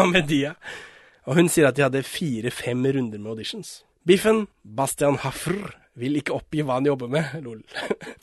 Amedia. 0.00 0.54
Og 1.28 1.36
hun 1.36 1.50
sier 1.52 1.68
at 1.68 1.76
de 1.76 1.84
hadde 1.84 2.00
fire-fem 2.06 2.86
runder 2.96 3.20
med 3.20 3.34
auditions. 3.34 3.82
Biffen, 4.08 4.46
Bastian 4.64 5.18
Hafr, 5.20 5.58
vil 6.00 6.16
ikke 6.16 6.32
oppgi 6.38 6.64
hva 6.64 6.78
han 6.78 6.88
jobber 6.88 7.10
med. 7.12 7.34
Lol. 7.44 7.60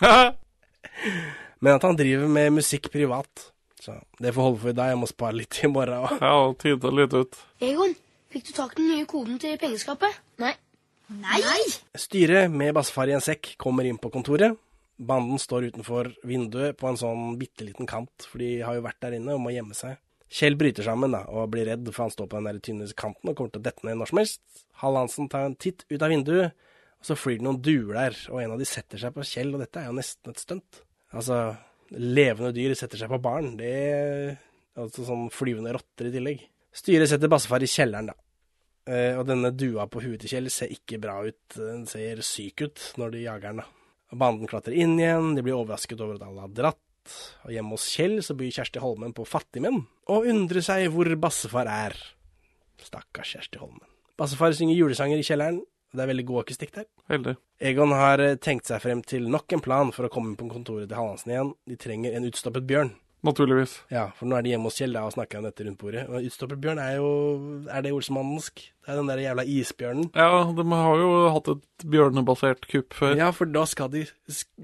Men 1.62 1.78
at 1.78 1.86
han 1.86 2.00
driver 2.00 2.30
med 2.32 2.58
musikk 2.58 2.90
privat. 2.94 3.50
Så 3.82 4.00
det 4.22 4.34
får 4.34 4.50
holde 4.50 4.62
for 4.64 4.74
i 4.74 4.78
dag. 4.78 4.92
Jeg 4.94 5.02
må 5.04 5.10
spare 5.10 5.38
litt 5.38 5.62
i 5.62 5.70
morgen 5.70 6.08
òg. 6.08 6.18
Ja, 6.26 6.34
tyde 6.58 6.94
litt 6.98 7.14
ut. 7.14 7.42
Egon, 7.64 7.94
fikk 8.34 8.50
du 8.50 8.56
tak 8.58 8.74
i 8.74 8.82
den 8.82 8.90
nye 8.96 9.10
koden 9.10 9.38
til 9.42 9.60
pengeskapet? 9.62 10.18
Nei. 10.42 10.56
Nei? 11.22 11.62
Styret 11.96 12.52
med 12.52 12.74
bassefar 12.76 13.08
i 13.08 13.16
en 13.16 13.24
sekk 13.24 13.54
kommer 13.62 13.86
inn 13.88 14.02
på 14.02 14.10
kontoret. 14.12 14.58
Banden 14.98 15.40
står 15.42 15.70
utenfor 15.72 16.10
vinduet 16.26 16.78
på 16.78 16.90
en 16.90 16.98
sånn 16.98 17.36
bitte 17.38 17.66
liten 17.68 17.90
kant, 17.90 18.26
for 18.26 18.42
de 18.42 18.64
har 18.66 18.78
jo 18.78 18.86
vært 18.86 19.02
der 19.04 19.18
inne 19.20 19.36
og 19.36 19.44
må 19.44 19.54
gjemme 19.54 19.78
seg. 19.78 20.00
Kjell 20.28 20.58
bryter 20.60 20.84
sammen 20.84 21.14
da, 21.16 21.22
og 21.32 21.52
blir 21.54 21.70
redd, 21.70 21.86
for 21.94 22.08
han 22.08 22.12
står 22.12 22.28
på 22.28 22.40
den 22.40 22.50
der 22.50 22.58
tynne 22.64 22.88
kanten 23.00 23.32
og 23.32 23.38
kommer 23.38 23.54
til 23.54 23.62
å 23.62 23.68
dette 23.70 23.88
ned 23.88 24.00
når 24.00 24.12
som 24.12 24.20
helst. 24.20 24.42
Hall 24.82 25.00
Hansen 25.00 25.30
tar 25.32 25.48
en 25.48 25.56
titt 25.56 25.86
ut 25.88 26.02
av 26.02 26.12
vinduet, 26.12 26.68
og 26.98 27.08
så 27.08 27.16
flyr 27.16 27.40
det 27.40 27.48
noen 27.48 27.62
duer 27.64 27.94
der, 27.96 28.20
og 28.34 28.42
en 28.42 28.58
av 28.58 28.60
de 28.60 28.68
setter 28.68 29.00
seg 29.00 29.16
på 29.16 29.26
Kjell, 29.30 29.54
og 29.54 29.64
dette 29.64 29.80
er 29.80 29.88
jo 29.88 29.96
nesten 29.96 30.34
et 30.34 30.44
stunt. 30.44 30.82
Altså, 31.16 31.40
levende 31.96 32.52
dyr 32.58 32.76
setter 32.76 33.00
seg 33.00 33.14
på 33.14 33.22
barn, 33.24 33.54
det 33.62 33.74
altså 34.78 35.06
sånn 35.08 35.28
flyvende 35.34 35.74
rotter 35.78 36.10
i 36.10 36.14
tillegg. 36.14 36.44
Styret 36.78 37.10
setter 37.10 37.32
bassefar 37.32 37.64
i 37.64 37.70
kjelleren, 37.72 38.12
da. 38.12 38.18
Eh, 38.88 39.14
og 39.20 39.26
denne 39.28 39.52
dua 39.56 39.88
på 39.92 40.04
huet 40.04 40.22
til 40.24 40.32
Kjell 40.32 40.52
ser 40.54 40.72
ikke 40.72 41.00
bra 41.04 41.20
ut, 41.28 41.42
den 41.56 41.88
ser 41.90 42.22
syk 42.24 42.68
ut 42.68 42.84
når 43.00 43.16
de 43.16 43.26
jager 43.26 43.54
den, 43.54 43.64
da. 43.64 43.77
Banden 44.16 44.48
klatrer 44.48 44.76
inn 44.78 44.96
igjen, 45.00 45.34
de 45.36 45.44
blir 45.44 45.58
overrasket 45.58 46.00
over 46.04 46.16
at 46.16 46.28
alle 46.28 46.46
har 46.46 46.54
dratt. 46.56 46.84
Og 47.48 47.54
hjemme 47.56 47.76
hos 47.76 47.88
Kjell 47.92 48.20
så 48.24 48.36
byr 48.38 48.52
Kjersti 48.56 48.84
Holmen 48.84 49.16
på 49.16 49.26
fattigmenn, 49.28 49.86
og 50.12 50.28
undrer 50.28 50.64
seg 50.64 50.90
hvor 50.94 51.10
bassefar 51.20 51.70
er. 51.72 51.96
Stakkars 52.84 53.36
Kjersti 53.36 53.60
Holmen. 53.62 53.84
Bassefar 54.20 54.56
synger 54.58 54.80
julesanger 54.80 55.22
i 55.22 55.26
kjelleren, 55.28 55.62
det 55.96 56.04
er 56.04 56.10
veldig 56.12 56.26
god 56.28 56.44
akustikk 56.44 56.74
der. 56.76 56.88
Heldig. 57.08 57.38
Egon 57.64 57.94
har 57.96 58.22
eh, 58.22 58.38
tenkt 58.44 58.68
seg 58.68 58.82
frem 58.84 59.02
til 59.08 59.30
nok 59.32 59.56
en 59.56 59.64
plan 59.64 59.92
for 59.96 60.08
å 60.08 60.12
komme 60.12 60.34
inn 60.34 60.40
på 60.40 60.50
kontoret 60.52 60.90
til 60.90 61.00
Hallandsen 61.00 61.32
igjen. 61.32 61.54
De 61.70 61.78
trenger 61.80 62.18
en 62.18 62.28
utstoppet 62.28 62.68
bjørn. 62.68 62.92
Naturligvis. 63.26 63.80
Ja, 63.90 64.08
for 64.16 64.30
nå 64.30 64.38
er 64.38 64.46
de 64.46 64.52
hjemme 64.54 64.70
hos 64.70 64.78
Kjell 64.78 64.94
da, 64.94 65.02
og 65.08 65.16
snakker 65.16 65.40
om 65.40 65.48
dette 65.48 65.66
rundt 65.66 65.80
bordet. 65.82 66.04
Og 66.06 66.28
Utstopperbjørn 66.28 66.82
er 66.84 66.92
jo 67.00 67.08
Er 67.66 67.82
det 67.82 67.94
olsmannsk? 67.96 68.62
Det 68.62 68.94
er 68.94 69.00
den 69.00 69.10
der 69.10 69.24
jævla 69.24 69.44
isbjørnen. 69.44 70.12
Ja, 70.14 70.44
de 70.54 70.66
har 70.72 71.02
jo 71.02 71.10
hatt 71.34 71.50
et 71.56 71.88
bjørnebasert 71.90 72.68
kupp 72.70 72.94
før. 72.94 73.18
Ja, 73.18 73.32
for 73.34 73.50
da 73.50 73.66
skal 73.66 73.92
de 73.92 74.06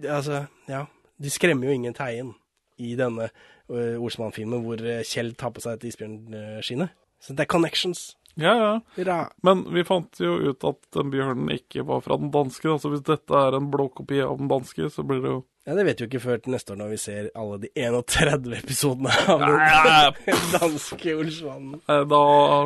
Altså, 0.05 0.45
ja. 0.69 0.85
De 1.21 1.29
skremmer 1.29 1.67
jo 1.67 1.73
ingen 1.73 1.93
teien 1.97 2.33
i 2.77 2.95
denne 2.99 3.29
uh, 3.69 4.01
Olsmann-filmen 4.01 4.63
hvor 4.65 4.81
eh, 4.81 5.05
Kjell 5.07 5.33
tar 5.37 5.53
på 5.53 5.61
seg 5.63 5.77
et 5.77 5.89
isbjørnskinne. 5.91 6.89
Så 7.23 7.33
det 7.33 7.45
er 7.45 7.51
connections. 7.53 8.13
Ja, 8.41 8.53
ja. 8.57 8.69
Hurra. 8.95 9.17
Men 9.45 9.59
vi 9.75 9.83
fant 9.85 10.17
jo 10.19 10.35
ut 10.49 10.63
at 10.65 10.79
den 10.97 11.11
bjørnen 11.13 11.51
ikke 11.53 11.83
var 11.85 11.99
fra 12.01 12.17
den 12.17 12.31
danske. 12.33 12.65
Altså 12.71 12.89
hvis 12.93 13.03
dette 13.05 13.33
er 13.37 13.57
en 13.59 13.67
blåkopi 13.73 14.21
av 14.25 14.37
den 14.39 14.49
danske, 14.49 14.87
så 14.89 15.05
blir 15.05 15.21
det 15.21 15.33
jo 15.35 15.41
Ja, 15.63 15.75
det 15.77 15.85
vet 15.87 16.01
vi 16.01 16.03
jo 16.03 16.09
ikke 16.09 16.23
før 16.25 16.39
til 16.43 16.51
neste 16.55 16.73
år 16.73 16.79
når 16.81 16.89
vi 16.91 16.97
ser 16.99 17.27
alle 17.39 17.59
de 17.61 17.69
31 17.79 18.55
episodene 18.57 19.13
av 19.31 19.43
den 20.25 20.41
danske 20.57 21.13
Olsmannen. 21.21 21.77
Eh, 21.87 22.01
Da 22.11 22.23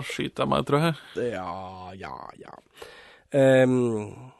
skyter 0.07 0.45
jeg 0.45 0.51
meg, 0.55 0.63
tror 0.71 0.87
jeg. 0.87 0.95
Ja, 1.35 1.91
ja, 1.99 2.15
ja. 2.41 2.55
Um, 3.35 4.31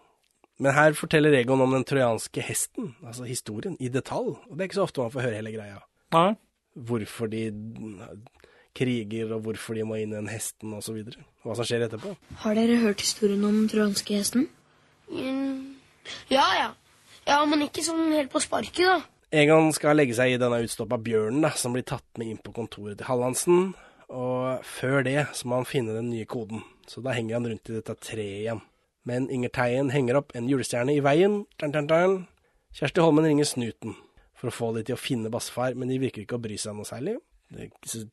men 0.58 0.74
her 0.74 0.96
forteller 0.98 1.36
Egon 1.38 1.62
om 1.62 1.76
den 1.76 1.84
trojanske 1.86 2.42
hesten, 2.42 2.96
altså 3.06 3.28
historien, 3.30 3.76
i 3.84 3.92
detalj. 3.94 4.32
Og 4.48 4.56
det 4.56 4.64
er 4.64 4.70
ikke 4.72 4.80
så 4.80 4.88
ofte 4.88 5.04
man 5.04 5.14
får 5.14 5.28
høre 5.28 5.42
hele 5.44 5.54
greia. 5.54 5.84
Nei. 6.16 6.32
Hvorfor 6.88 7.30
de 7.30 7.44
kriger, 8.78 9.34
og 9.36 9.44
hvorfor 9.46 9.78
de 9.78 9.86
må 9.88 9.98
inn 10.00 10.14
i 10.14 10.20
den 10.20 10.30
hesten, 10.32 10.76
og 10.78 10.86
så 10.86 10.94
videre. 10.96 11.26
Hva 11.44 11.58
som 11.58 11.68
skjer 11.68 11.88
etterpå. 11.88 12.14
Har 12.44 12.58
dere 12.58 12.80
hørt 12.84 13.02
historien 13.04 13.44
om 13.48 13.64
den 13.64 13.72
trojanske 13.72 14.22
hesten? 14.22 14.48
Ja, 16.30 16.48
ja. 16.58 16.70
Ja, 17.28 17.42
men 17.50 17.66
ikke 17.66 17.84
sånn 17.84 18.14
helt 18.16 18.32
på 18.32 18.40
sparket, 18.44 18.86
da. 18.86 19.02
Egon 19.36 19.74
skal 19.76 19.98
legge 20.00 20.16
seg 20.16 20.32
i 20.32 20.40
denne 20.40 20.62
utstoppa 20.64 20.96
bjørnen 21.04 21.44
da, 21.44 21.52
som 21.60 21.74
blir 21.76 21.84
tatt 21.84 22.06
med 22.16 22.30
inn 22.32 22.40
på 22.40 22.54
kontoret 22.56 22.96
til 22.96 23.10
Hallandsen. 23.10 23.74
Og 24.08 24.64
før 24.64 25.02
det 25.04 25.26
så 25.36 25.50
må 25.50 25.60
han 25.60 25.68
finne 25.68 25.98
den 25.98 26.08
nye 26.14 26.28
koden, 26.30 26.62
så 26.88 27.04
da 27.04 27.12
henger 27.18 27.36
han 27.36 27.50
rundt 27.52 27.68
i 27.68 27.76
dette 27.76 27.98
treet 28.00 28.46
igjen. 28.46 28.62
Men 29.08 29.28
Inger 29.32 29.52
Teien 29.56 29.92
henger 29.92 30.22
opp 30.22 30.32
en 30.36 30.48
julestjerne 30.48 30.96
i 30.96 31.04
veien. 31.04 31.42
Dun, 31.60 31.74
dun, 31.76 31.90
dun. 31.92 32.16
Kjersti 32.76 33.04
Holmen 33.04 33.28
ringer 33.28 33.48
Snuten 33.48 33.96
for 34.38 34.48
å 34.48 34.56
få 34.56 34.72
de 34.76 34.86
til 34.88 34.96
å 34.96 35.02
finne 35.02 35.32
bassefar, 35.34 35.76
men 35.76 35.92
de 35.92 36.00
virker 36.00 36.24
ikke 36.24 36.38
å 36.38 36.44
bry 36.44 36.56
seg 36.60 36.76
noe 36.78 36.88
særlig. 36.88 37.18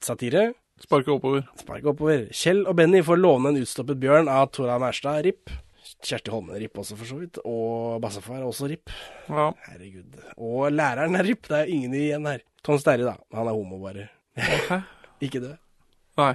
Satire. 0.05 0.53
Sparke 0.83 1.13
oppover. 1.15 1.45
Sparke 1.59 1.91
oppover. 1.91 2.27
Kjell 2.35 2.65
og 2.67 2.77
Benny 2.79 3.03
får 3.07 3.21
låne 3.21 3.53
en 3.53 3.61
utstoppet 3.63 4.01
bjørn 4.03 4.31
av 4.31 4.49
Tora 4.55 4.79
Mærstad, 4.83 5.23
RIP. 5.27 5.53
Kjersti 6.05 6.33
Holmen 6.33 6.57
RIP 6.59 6.79
også, 6.81 6.97
for 6.99 7.09
så 7.09 7.19
vidt. 7.21 7.39
Og 7.49 8.01
bassefar 8.03 8.41
er 8.41 8.49
også 8.49 8.69
RIP. 8.71 8.93
Ja. 9.29 9.51
Herregud. 9.69 10.19
Og 10.37 10.73
læreren 10.73 11.17
er 11.19 11.27
RIP. 11.29 11.47
Det 11.49 11.61
er 11.61 11.71
ingen 11.71 11.95
igjen 11.99 12.27
her. 12.29 12.43
Tom 12.65 12.81
Sterri, 12.81 13.05
da. 13.07 13.17
Han 13.37 13.51
er 13.51 13.57
homo, 13.57 13.79
bare. 13.83 14.09
Hæ? 14.35 14.81
ikke 15.25 15.41
dø 15.45 15.53
Nei. 16.19 16.35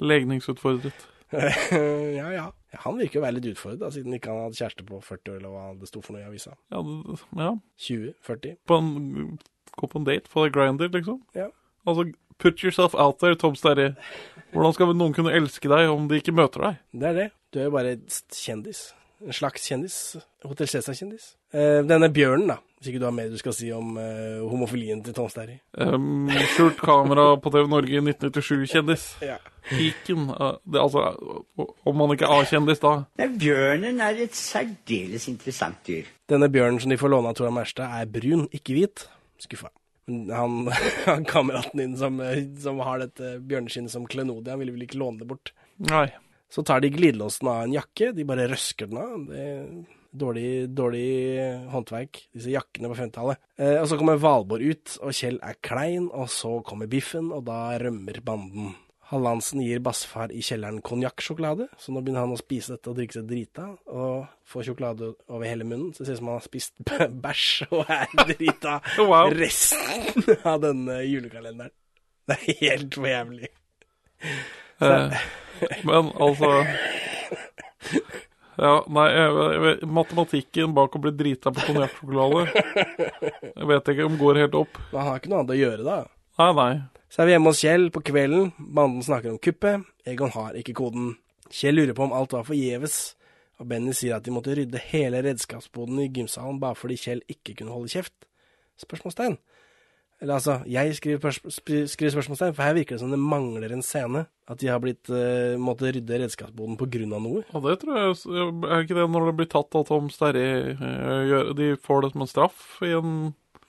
Legningsutfordret. 0.00 1.06
ja, 2.18 2.28
ja. 2.32 2.46
Han 2.84 2.98
virker 3.00 3.20
å 3.20 3.24
være 3.24 3.38
litt 3.38 3.48
utfordret, 3.50 3.80
da, 3.80 3.88
siden 3.92 4.16
ikke 4.16 4.32
han 4.32 4.46
hadde 4.46 4.58
kjæreste 4.58 4.84
på 4.88 4.98
40 5.04 5.32
år, 5.32 5.38
eller 5.40 5.52
hva 5.54 5.62
det 5.80 5.88
sto 5.88 6.02
for 6.04 6.16
noe 6.16 6.24
i 6.24 6.28
avisa. 6.28 6.52
Ja, 6.72 6.82
ja. 7.40 7.52
20? 7.84 8.12
40? 8.28 8.58
Gå 9.78 9.88
på 9.88 10.00
en 10.00 10.08
date, 10.08 10.28
få 10.32 10.44
deg 10.46 10.56
grinder, 10.56 10.90
liksom. 10.92 11.22
Ja. 11.36 11.48
Altså, 11.86 12.08
put 12.38 12.62
yourself 12.64 12.94
out 12.94 13.18
there, 13.22 13.34
Tom 13.38 13.56
Sterry. 13.58 13.92
Hvordan 14.52 14.74
skal 14.74 14.94
noen 14.96 15.16
kunne 15.16 15.34
elske 15.36 15.68
deg 15.68 15.90
om 15.92 16.06
de 16.08 16.20
ikke 16.22 16.32
møter 16.36 16.64
deg? 16.64 16.78
Det 16.92 17.10
er 17.10 17.18
det. 17.22 17.28
Du 17.52 17.60
er 17.60 17.68
jo 17.68 17.74
bare 17.74 17.96
kjendis. 18.34 18.88
En 19.24 19.34
slags 19.34 19.64
kjendis. 19.66 19.94
Hotell 20.46 20.68
Cæsar-kjendis. 20.70 21.32
Eh, 21.52 21.80
denne 21.88 22.08
bjørnen, 22.14 22.52
da. 22.52 22.58
Hvis 22.78 22.92
ikke 22.92 23.00
du 23.02 23.06
har 23.08 23.14
mer 23.16 23.30
du 23.32 23.38
skal 23.40 23.54
si 23.56 23.72
om 23.74 23.96
eh, 23.98 24.38
homofilien 24.46 25.00
til 25.02 25.14
Tom 25.16 25.26
Sterry. 25.32 25.56
Um, 25.74 26.28
skjult 26.54 26.78
kamera 26.78 27.32
på 27.42 27.50
TV 27.50 27.66
Norge 27.72 28.02
1997-kjendis. 28.04 29.06
Ja. 29.26 29.40
Piken. 29.68 30.28
eh, 30.30 30.52
det, 30.70 30.78
altså, 30.84 31.02
om 31.58 31.98
man 31.98 32.14
ikke 32.14 32.28
er 32.28 32.44
A-kjendis 32.44 32.84
da. 32.84 32.94
Nei, 33.18 33.28
Bjørnen 33.42 33.98
er 34.06 34.22
et 34.28 34.38
særdeles 34.38 35.26
interessant 35.32 35.82
dyr. 35.88 36.06
Denne 36.30 36.46
bjørnen 36.54 36.78
som 36.84 36.94
de 36.94 37.00
får 37.00 37.10
låne 37.16 37.32
av 37.32 37.40
Tora 37.40 37.50
Merstad, 37.58 37.90
er 37.98 38.06
brun, 38.12 38.46
ikke 38.54 38.76
hvit. 38.78 39.08
Skuffa. 39.42 39.72
Han, 40.08 40.70
han 41.06 41.26
kameraten 41.28 41.82
din 41.82 41.98
som, 42.00 42.20
som 42.62 42.80
har 42.86 43.04
dette 43.04 43.36
bjørneskinnet 43.44 43.92
som 43.92 44.08
klenodie, 44.08 44.54
han 44.54 44.62
ville 44.62 44.74
vel 44.74 44.86
ikke 44.88 45.00
låne 45.00 45.22
det 45.22 45.28
bort. 45.30 45.52
Nei. 45.88 46.08
Så 46.50 46.64
tar 46.64 46.80
de 46.80 46.90
glidelåsen 46.90 47.48
av 47.50 47.62
en 47.66 47.76
jakke, 47.76 48.12
de 48.16 48.24
bare 48.28 48.48
røsker 48.48 48.88
den 48.88 49.00
av. 49.02 49.26
Det 49.28 49.44
er 49.44 49.64
dårlig, 50.18 50.50
dårlig 50.72 51.08
håndverk, 51.72 52.22
disse 52.34 52.52
jakkene 52.54 52.90
på 52.90 52.98
50-tallet. 53.02 53.40
Eh, 53.60 53.76
og 53.82 53.88
så 53.90 53.98
kommer 54.00 54.20
Valborg 54.22 54.72
ut, 54.72 54.94
og 55.04 55.16
Kjell 55.16 55.36
er 55.44 55.58
klein, 55.64 56.08
og 56.08 56.30
så 56.32 56.58
kommer 56.66 56.88
Biffen, 56.90 57.28
og 57.34 57.44
da 57.48 57.76
rømmer 57.82 58.22
banden. 58.24 58.72
Hallandsen 59.08 59.62
gir 59.64 59.78
bassefar 59.80 60.28
i 60.36 60.42
kjelleren 60.44 60.82
konjakksjokolade, 60.84 61.68
så 61.80 61.92
nå 61.94 62.02
begynner 62.04 62.26
han 62.26 62.34
å 62.34 62.40
spise 62.40 62.74
dette 62.74 62.90
og 62.90 62.98
drikke 62.98 63.16
seg 63.16 63.28
drita, 63.30 63.64
og 63.88 64.26
får 64.52 64.66
sjokolade 64.68 65.14
over 65.32 65.48
hele 65.48 65.64
munnen, 65.64 65.94
så 65.96 66.02
det 66.04 66.10
ser 66.10 66.18
ut 66.18 66.20
som 66.20 66.28
han 66.28 66.36
har 66.40 66.44
spist 66.44 66.74
bæsj 67.24 67.46
og 67.70 67.92
er 67.94 68.12
drita 68.34 68.74
Wow. 69.08 69.32
resten 69.32 70.28
av 70.44 70.60
denne 70.66 70.98
julekalenderen. 71.08 71.72
Det 72.28 72.36
er 72.36 72.58
helt 72.60 72.98
for 73.00 73.08
jævlig. 73.08 73.48
Eh, 74.84 75.14
men 75.88 76.10
altså 76.20 76.50
Ja, 78.58 78.72
nei, 78.90 79.06
jeg, 79.14 79.32
jeg, 79.38 79.60
vet- 79.64 79.82
matematikken 79.94 80.72
bak 80.76 80.96
å 80.98 81.00
bli 81.02 81.12
drita 81.14 81.52
på 81.54 81.62
konjakksjokolade 81.68 82.44
Jeg 83.54 83.68
vet 83.70 83.90
ikke 83.92 84.06
om 84.08 84.16
går 84.20 84.40
helt 84.42 84.56
opp. 84.58 84.80
Men 84.90 84.98
han 85.00 85.08
har 85.12 85.20
ikke 85.22 85.30
noe 85.32 85.40
annet 85.44 85.54
å 85.54 85.58
gjøre 85.62 85.86
da. 85.86 85.98
Nei, 86.42 86.48
nei. 86.58 86.70
Så 87.08 87.22
er 87.22 87.28
vi 87.28 87.32
hjemme 87.32 87.48
hos 87.52 87.62
Kjell 87.64 87.88
på 87.92 88.02
kvelden. 88.04 88.50
Banden 88.58 89.04
snakker 89.04 89.32
om 89.32 89.40
kuppet. 89.40 89.86
Egon 90.08 90.32
har 90.34 90.56
ikke 90.60 90.76
koden. 90.76 91.14
Kjell 91.48 91.78
lurer 91.80 91.96
på 91.96 92.04
om 92.04 92.12
alt 92.12 92.34
var 92.36 92.44
forgjeves, 92.44 93.14
og 93.58 93.70
Benny 93.70 93.94
sier 93.96 94.18
at 94.18 94.26
de 94.26 94.34
måtte 94.34 94.52
rydde 94.54 94.80
hele 94.90 95.22
redskapsboden 95.24 96.02
i 96.04 96.10
gymsalen 96.12 96.60
bare 96.60 96.76
fordi 96.76 96.98
Kjell 97.00 97.22
ikke 97.32 97.56
kunne 97.58 97.72
holde 97.72 97.88
kjeft. 97.94 98.12
Spørsmålstegn. 98.78 99.38
Eller 100.20 100.34
altså, 100.34 100.58
jeg 100.66 100.96
skriver, 100.98 101.30
skriver 101.86 102.12
spørsmålstegn, 102.12 102.54
for 102.54 102.66
her 102.66 102.74
virker 102.74 102.96
det 102.96 103.00
som 103.04 103.12
det 103.14 103.20
mangler 103.22 103.72
en 103.72 103.84
scene. 103.86 104.24
At 104.50 104.60
de 104.60 104.68
har 104.68 104.80
blitt, 104.82 105.08
uh, 105.08 105.54
måtte 105.62 105.92
rydde 105.94 106.20
redskapsboden 106.24 107.12
av 107.14 107.22
noe. 107.22 107.44
Ja, 107.52 107.62
det 107.62 107.78
tror 107.80 107.98
jeg 107.98 108.16
Er 108.66 108.82
ikke 108.82 108.98
det 108.98 109.08
når 109.14 109.26
det 109.30 109.36
blir 109.38 109.50
tatt 109.52 109.78
av 109.78 109.86
Tom 109.86 110.08
Sterry 110.10 110.74
eh, 110.74 111.52
De 111.54 111.68
får 111.76 112.02
det 112.02 112.12
som 112.12 112.24
en 112.24 112.30
straff 112.30 112.62
i 112.82 112.92
en 112.96 113.12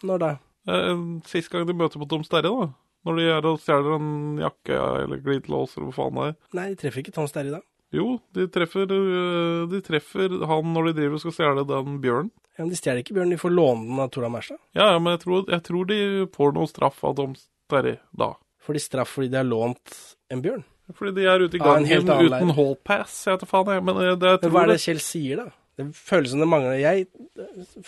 Når 0.03 0.23
da? 0.23 0.29
eh, 0.67 1.03
Sist 1.29 1.51
gang 1.51 1.67
de 1.67 1.75
møter 1.77 2.01
på 2.01 2.07
Tom 2.09 2.23
Sterry, 2.25 2.49
da. 2.49 2.71
Når 3.07 3.19
de 3.19 3.27
er 3.31 3.45
og 3.47 3.59
stjeler 3.63 3.95
en 3.95 4.39
jakke 4.41 4.75
eller 4.75 5.21
glidelås 5.23 5.77
eller 5.77 5.89
hva 5.89 5.95
faen 5.95 6.17
det 6.19 6.25
er. 6.29 6.33
Nei, 6.59 6.65
de 6.73 6.79
treffer 6.81 7.03
ikke 7.03 7.13
Tom 7.15 7.29
Sterry 7.31 7.53
da. 7.53 7.61
Jo, 7.95 8.19
de 8.37 8.45
treffer, 8.53 8.91
eh, 8.91 9.61
de 9.71 9.79
treffer 9.85 10.35
han 10.49 10.73
når 10.75 10.89
de 10.89 10.95
driver 10.99 11.17
og 11.17 11.23
skal 11.23 11.35
stjele 11.37 11.63
den 11.69 11.95
bjørnen. 12.03 12.29
Ja, 12.59 12.65
men 12.65 12.73
De 12.73 12.77
stjeler 12.77 12.99
ikke 13.01 13.15
bjørnen, 13.15 13.31
de 13.33 13.39
får 13.39 13.53
låne 13.55 13.87
den 13.87 14.01
av 14.03 14.09
Tora 14.11 14.29
Merstad. 14.29 14.59
Ja, 14.75 14.89
ja, 14.91 14.99
men 14.99 15.15
jeg 15.15 15.23
tror, 15.23 15.45
jeg 15.47 15.63
tror 15.63 15.87
de 15.89 15.99
får 16.35 16.51
noe 16.57 16.69
straff 16.69 16.99
av 17.07 17.15
Tom 17.17 17.37
Sterry 17.39 17.95
da. 18.11 18.33
Får 18.59 18.75
de 18.75 18.83
straff 18.83 19.15
fordi 19.15 19.31
de 19.31 19.39
har 19.39 19.47
lånt 19.47 19.95
en 20.29 20.43
bjørn? 20.43 20.65
Fordi 20.97 21.13
de 21.15 21.25
er 21.29 21.45
ute 21.45 21.55
i 21.55 21.61
gangen 21.61 21.87
ja, 21.87 22.01
uten 22.01 22.51
hallpass, 22.57 23.15
hall. 23.23 23.31
Jeg 23.31 23.39
vet 23.39 23.49
faen, 23.53 23.71
jeg. 23.77 23.85
Men 23.87 24.01
eh, 24.03 24.15
det, 24.19 24.35
jeg 24.35 24.43
Men 24.43 24.53
hva 24.55 24.65
er 24.65 24.73
det 24.73 24.79
Kjell 24.83 25.01
sier, 25.05 25.41
da? 25.45 25.55
Det 25.79 25.85
føles 25.95 26.33
som 26.33 26.41
det 26.43 26.47
mangler 26.51 26.73
Jeg 26.81 27.05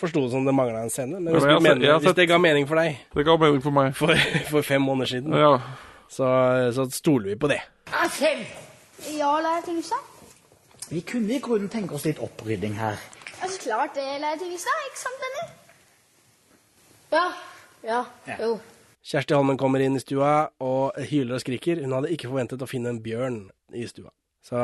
forsto 0.00 0.22
det 0.24 0.30
som 0.32 0.46
det 0.48 0.54
mangla 0.56 0.80
en 0.86 0.90
scene, 0.90 1.18
men 1.20 1.28
Ja, 1.28 1.38
hvis, 1.38 1.44
men 1.44 1.50
jeg 1.52 1.60
sett- 1.60 1.66
mener, 1.68 1.86
jeg 1.90 2.00
hvis 2.06 2.14
det 2.16 2.28
ga 2.30 2.38
mening 2.40 2.68
for 2.70 2.80
deg 2.80 2.96
Det 3.14 3.24
ga 3.28 3.36
mening 3.42 3.62
for 3.62 3.70
meg. 3.76 3.94
for, 3.98 4.14
for 4.54 4.62
fem 4.64 4.80
måneder 4.82 5.06
siden, 5.12 5.34
Ja. 5.36 5.58
så, 6.08 6.28
så 6.72 6.86
stoler 6.90 7.28
vi 7.34 7.36
på 7.36 7.48
det. 7.52 7.60
Ja, 9.18 9.32
Leif 9.44 9.64
Tingstad. 9.66 9.98
Vi 10.90 11.00
kunne 11.00 11.34
i 11.36 11.40
grunnen 11.40 11.68
tenke 11.72 11.94
oss 11.96 12.04
litt 12.08 12.18
opprydding 12.22 12.74
her. 12.78 12.96
Ja, 13.42 13.48
så 13.48 13.58
klart 13.60 13.94
det, 13.94 14.04
Leif 14.22 14.38
Tingstad. 14.40 14.82
Ikke 14.88 15.00
sant, 15.00 15.20
Benny? 15.22 15.44
Ja. 17.12 17.24
Ja. 17.84 18.04
Jo. 18.40 18.58
Kjersti 19.04 19.34
Holmen 19.34 19.58
kommer 19.58 19.82
inn 19.82 19.96
i 19.98 20.00
stua 20.02 20.48
og 20.62 20.94
hyler 21.10 21.34
og 21.36 21.42
skriker. 21.42 21.80
Hun 21.82 21.92
hadde 21.96 22.12
ikke 22.14 22.30
forventet 22.30 22.62
å 22.62 22.68
finne 22.70 22.92
en 22.94 23.00
bjørn 23.02 23.40
i 23.74 23.84
stua. 23.90 24.12
Så 24.46 24.58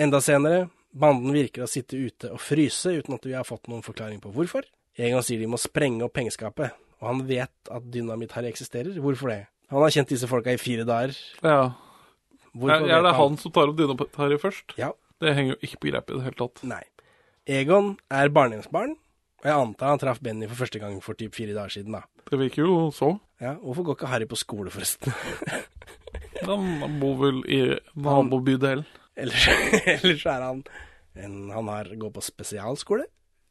enda 0.00 0.20
senere, 0.24 0.68
banden 0.92 1.32
virker 1.34 1.64
å 1.64 1.70
sitte 1.70 1.96
ute 1.96 2.30
og 2.34 2.40
fryse 2.42 2.92
uten 2.98 3.14
at 3.16 3.24
vi 3.26 3.32
har 3.36 3.46
fått 3.48 3.68
noen 3.72 3.82
forklaring 3.84 4.20
på 4.22 4.32
hvorfor. 4.34 4.66
Egon 4.98 5.22
sier 5.24 5.40
de 5.40 5.48
må 5.48 5.56
sprenge 5.60 6.04
opp 6.04 6.12
pengeskapet, 6.18 6.74
og 7.00 7.06
han 7.08 7.22
vet 7.28 7.70
at 7.72 7.86
Dynamitt-Harry 7.94 8.50
eksisterer. 8.52 8.98
Hvorfor 9.00 9.32
det? 9.32 9.38
Han 9.72 9.80
har 9.80 9.94
kjent 9.94 10.10
disse 10.12 10.28
folka 10.28 10.52
i 10.52 10.60
fire 10.60 10.84
dager. 10.88 11.16
ja. 11.42 11.72
Hvorfor 12.52 12.84
Er, 12.84 12.98
er 12.98 13.02
det 13.06 13.14
han 13.16 13.36
som 13.40 13.52
tar 13.56 13.70
opp 13.70 13.78
dynamitt-Harry 13.78 14.36
først? 14.36 14.74
Ja. 14.76 14.90
Det 15.22 15.30
henger 15.32 15.54
jo 15.54 15.60
ikke 15.64 15.78
på 15.80 15.88
greip 15.88 16.10
i 16.10 16.16
det 16.18 16.24
hele 16.26 16.36
tatt. 16.36 16.60
Nei. 16.68 16.82
Egon 17.48 17.94
er 18.12 18.28
barnehjemsbarn, 18.28 18.92
og 19.40 19.46
jeg 19.48 19.56
antar 19.56 19.88
han 19.94 19.98
traff 20.02 20.20
Benny 20.20 20.44
for 20.50 20.60
første 20.60 20.78
gang 20.82 20.98
for 21.00 21.16
typ 21.16 21.32
fire 21.34 21.54
dager 21.56 21.72
siden, 21.78 21.96
da. 21.96 22.02
Det 22.28 22.36
virker 22.38 22.66
jo 22.66 22.90
så. 22.92 23.14
Ja, 23.40 23.54
Hvorfor 23.56 23.86
går 23.88 23.96
ikke 23.96 24.10
Harry 24.12 24.28
på 24.28 24.36
skole, 24.36 24.68
forresten? 24.70 25.14
Han 26.44 26.98
bor 27.00 27.16
vel 27.22 27.40
i 27.48 27.60
nabobydelen. 27.96 28.84
Ellers, 29.16 29.46
ellers 29.96 30.24
er 30.26 30.40
han 30.46 30.62
en, 31.20 31.34
Han 31.52 31.68
har, 31.68 31.90
går 32.00 32.12
på 32.14 32.22
spesialskole. 32.24 33.04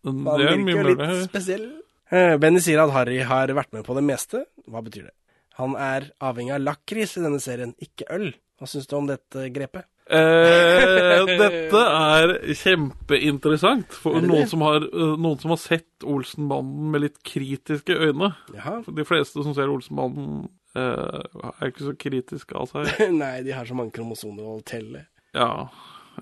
Han 0.08 0.24
Det 0.26 0.48
er 0.50 0.58
mye 0.58 0.84
litt 0.88 0.98
mulig. 0.98 1.24
spesiell. 1.30 1.68
Eh, 2.12 2.36
Benny 2.42 2.60
sier 2.64 2.82
at 2.84 2.92
Harry 2.96 3.20
har 3.24 3.54
vært 3.56 3.72
med 3.76 3.86
på 3.86 3.94
det 3.96 4.04
meste. 4.04 4.46
Hva 4.68 4.82
betyr 4.84 5.06
det? 5.12 5.16
Han 5.60 5.76
er 5.78 6.10
avhengig 6.24 6.56
av 6.56 6.64
lakris 6.64 7.18
i 7.20 7.24
denne 7.24 7.40
serien, 7.44 7.76
ikke 7.84 8.08
øl. 8.16 8.32
Hva 8.58 8.68
syns 8.70 8.88
du 8.90 8.96
om 8.98 9.06
dette 9.10 9.46
grepet? 9.54 9.86
Eh, 10.12 11.22
dette 11.42 11.82
er 11.86 12.34
kjempeinteressant 12.58 13.94
for 13.94 14.18
Er 14.18 14.24
det 14.26 14.30
noen 14.32 14.44
det? 14.44 14.50
som, 14.52 14.64
har, 14.66 14.84
eh, 14.88 15.14
noen 15.22 15.40
som 15.42 15.54
har 15.54 15.62
sett 15.62 16.06
Olsenbanden 16.08 16.90
med 16.94 17.06
litt 17.06 17.22
kritiske 17.28 17.96
øyne. 17.96 18.32
Jaha. 18.58 18.80
De 18.90 19.06
fleste 19.08 19.44
som 19.46 19.54
ser 19.58 19.72
Olsenbanden, 19.72 20.50
eh, 20.76 21.22
er 21.54 21.70
ikke 21.72 21.88
så 21.92 21.96
kritiske 22.00 22.58
av 22.58 22.72
seg. 22.74 22.92
Nei, 23.22 23.36
de 23.46 23.54
har 23.56 23.70
så 23.70 23.78
mange 23.78 23.94
kromosomer 23.96 24.50
å 24.56 24.60
telle. 24.68 25.06
Ja. 25.38 25.70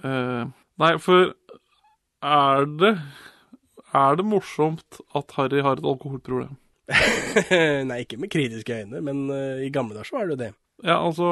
Eh, 0.03 0.45
nei, 0.79 0.93
for 1.01 1.33
er 2.23 2.65
det 2.79 2.93
Er 3.89 4.17
det 4.19 4.25
morsomt 4.27 4.99
at 5.17 5.31
Harry 5.37 5.63
har 5.65 5.79
et 5.79 5.85
alkoholproblem? 5.87 6.57
Nei, 7.89 8.03
ikke 8.03 8.19
med 8.21 8.29
kritiske 8.29 8.75
øyne, 8.83 9.01
men 9.01 9.23
uh, 9.33 9.61
i 9.65 9.69
gamle 9.73 9.95
dager 9.97 10.09
så 10.09 10.17
var 10.17 10.27
det 10.27 10.35
jo 10.35 10.41
det. 10.43 10.49
Ja, 10.85 10.95
altså 11.03 11.25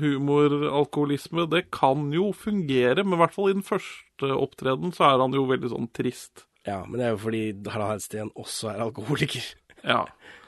Humoralkoholisme, 0.00 1.48
det 1.50 1.66
kan 1.74 2.12
jo 2.14 2.30
fungere, 2.32 3.02
men 3.02 3.18
i 3.18 3.20
hvert 3.20 3.34
fall 3.34 3.50
i 3.50 3.56
den 3.58 3.66
første 3.66 4.30
opptreden 4.30 4.94
så 4.94 5.10
er 5.10 5.22
han 5.22 5.34
jo 5.34 5.44
veldig 5.50 5.72
sånn 5.74 5.90
trist. 5.94 6.46
Ja, 6.64 6.80
men 6.86 7.00
det 7.00 7.08
er 7.08 7.12
jo 7.16 7.20
fordi 7.26 7.42
Harald 7.74 7.92
Hedsten 7.96 8.30
også 8.40 8.70
er 8.72 8.86
alkoholiker. 8.86 9.50
Ja. 9.82 10.04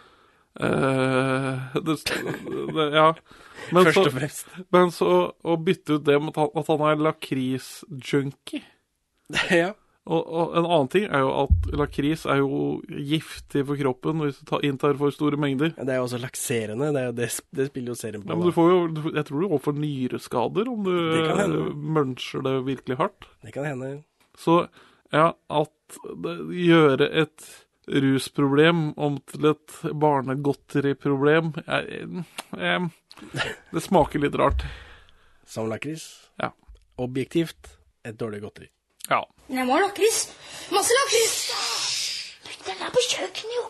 Eh, 0.60 1.80
det, 1.84 1.96
det, 2.76 2.86
ja. 2.94 3.10
Men 3.72 3.88
Først 3.88 3.98
og 3.98 4.12
fremst. 4.14 4.52
men 4.72 4.92
så 4.94 5.10
å 5.42 5.56
bytte 5.60 5.98
ut 5.98 6.06
det 6.06 6.20
med 6.22 6.36
at 6.38 6.70
han, 6.70 6.84
er 6.86 7.02
Lakris-junkie 7.02 8.62
ja. 9.50 9.72
og, 10.06 10.20
og 10.22 10.54
en 10.54 10.68
annen 10.68 10.90
ting 10.92 11.08
er 11.10 11.24
jo 11.24 11.32
at 11.42 11.68
lakris 11.74 12.24
er 12.30 12.38
jo 12.44 12.60
giftig 12.86 13.64
for 13.66 13.80
kroppen 13.80 14.22
hvis 14.22 14.38
du 14.38 14.44
tar, 14.52 14.62
inntar 14.68 14.94
for 15.00 15.10
store 15.14 15.40
mengder. 15.40 15.72
Ja, 15.74 15.88
Det 15.88 15.96
er 15.96 15.98
jo 15.98 16.06
også 16.06 16.22
lakserende. 16.22 16.92
Det, 16.94 17.04
det, 17.18 17.30
det 17.58 17.68
spiller 17.72 17.90
jo 17.92 17.98
serien 17.98 18.22
på. 18.22 18.30
Ja, 18.30 18.38
men 18.38 18.46
du 18.46 18.54
får 18.54 18.70
jo, 18.70 18.80
jeg 19.10 19.26
tror 19.26 19.42
du 19.42 19.48
går 19.50 19.64
for 19.66 19.82
nyreskader 19.82 20.70
om 20.70 20.86
du 20.86 21.72
muncher 21.74 22.46
det 22.46 22.54
virkelig 22.70 23.00
hardt. 23.02 23.30
Det 23.42 23.56
kan 23.56 23.66
hende. 23.66 23.96
Så 24.38 24.62
ja, 25.14 25.32
at 25.34 25.98
det, 26.22 26.38
gjøre 26.54 27.10
et 27.24 27.50
rusproblem 27.86 28.92
om 28.98 29.18
til 29.30 29.50
et 29.52 29.76
barnegodteriproblem 29.94 31.52
Det 33.72 33.82
smaker 33.82 34.20
litt 34.20 34.34
rart. 34.36 34.64
Som 35.46 35.70
lakris. 35.70 36.04
Ja. 36.42 36.50
Objektivt 37.00 37.70
et 38.04 38.18
dårlig 38.18 38.42
godteri. 38.42 38.68
Ja. 39.08 39.22
Men 39.48 39.62
jeg 39.62 39.68
må 39.68 39.78
ha 39.78 39.86
lakris. 39.86 40.26
Masse 40.74 40.92
lakris. 41.00 41.34
Den 42.66 42.82
er 42.82 42.90
på 42.92 43.02
kjøkkenet, 43.06 43.56
jo. 43.56 43.64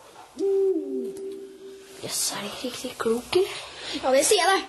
Jøss, 2.03 2.21
er 2.33 2.45
de 2.45 2.49
ikke 2.51 2.69
riktig 2.71 2.93
klok, 3.01 3.37
eller? 3.37 3.76
Ja, 4.03 4.11
det 4.13 4.23
sier 4.27 4.41
jeg 4.43 4.49
deg. 4.51 4.63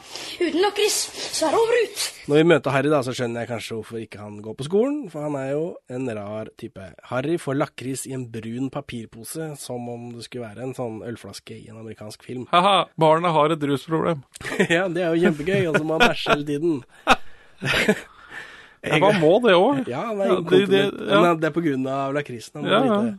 Uten 0.47 0.61
lakris, 0.61 0.95
så 1.33 1.47
er 1.47 1.55
det 1.55 1.59
over 1.59 1.77
ut. 1.83 2.03
Når 2.29 2.35
vi 2.39 2.43
møter 2.51 2.71
Harry, 2.75 2.89
da, 2.93 2.99
så 3.03 3.13
skjønner 3.17 3.43
jeg 3.43 3.49
kanskje 3.51 3.75
hvorfor 3.77 3.99
ikke 4.03 4.19
han 4.21 4.35
går 4.45 4.55
på 4.59 4.67
skolen. 4.67 4.97
For 5.11 5.25
han 5.25 5.35
er 5.39 5.51
jo 5.55 5.63
en 5.89 6.09
rar 6.17 6.51
type. 6.61 6.89
Harry 7.11 7.37
får 7.41 7.57
lakris 7.59 8.05
i 8.07 8.13
en 8.17 8.25
brun 8.31 8.69
papirpose, 8.73 9.49
som 9.61 9.87
om 9.89 10.09
det 10.15 10.25
skulle 10.27 10.45
være 10.47 10.63
en 10.67 10.75
sånn 10.77 10.99
ølflaske 11.07 11.57
i 11.57 11.67
en 11.71 11.79
amerikansk 11.81 12.23
film. 12.27 12.45
Haha, 12.53 12.85
barna 12.99 13.33
har 13.35 13.55
et 13.57 13.63
rusproblem. 13.71 14.21
ja, 14.77 14.85
det 14.87 15.03
er 15.07 15.15
jo 15.15 15.23
kjempegøy. 15.27 15.65
Og 15.71 15.79
så 15.79 15.83
må 15.87 15.97
han 15.97 16.07
bæsje 16.09 16.35
hele 16.35 16.47
tiden. 16.51 16.77
Ja, 18.87 18.99
man 19.01 19.17
må 19.19 19.31
det 19.43 19.55
òg. 19.57 19.87
Ja, 19.89 20.03
det- 20.15 20.67
det- 20.69 21.09
ja. 21.09 21.33
Det 21.35 21.47
er 21.49 21.51
på 21.55 21.63
grunn 21.65 21.87
av 21.89 22.13
lakrisen. 22.13 22.61
Han 22.61 22.63
må 22.63 22.69
Ja, 22.69 22.83
ja. 22.85 23.15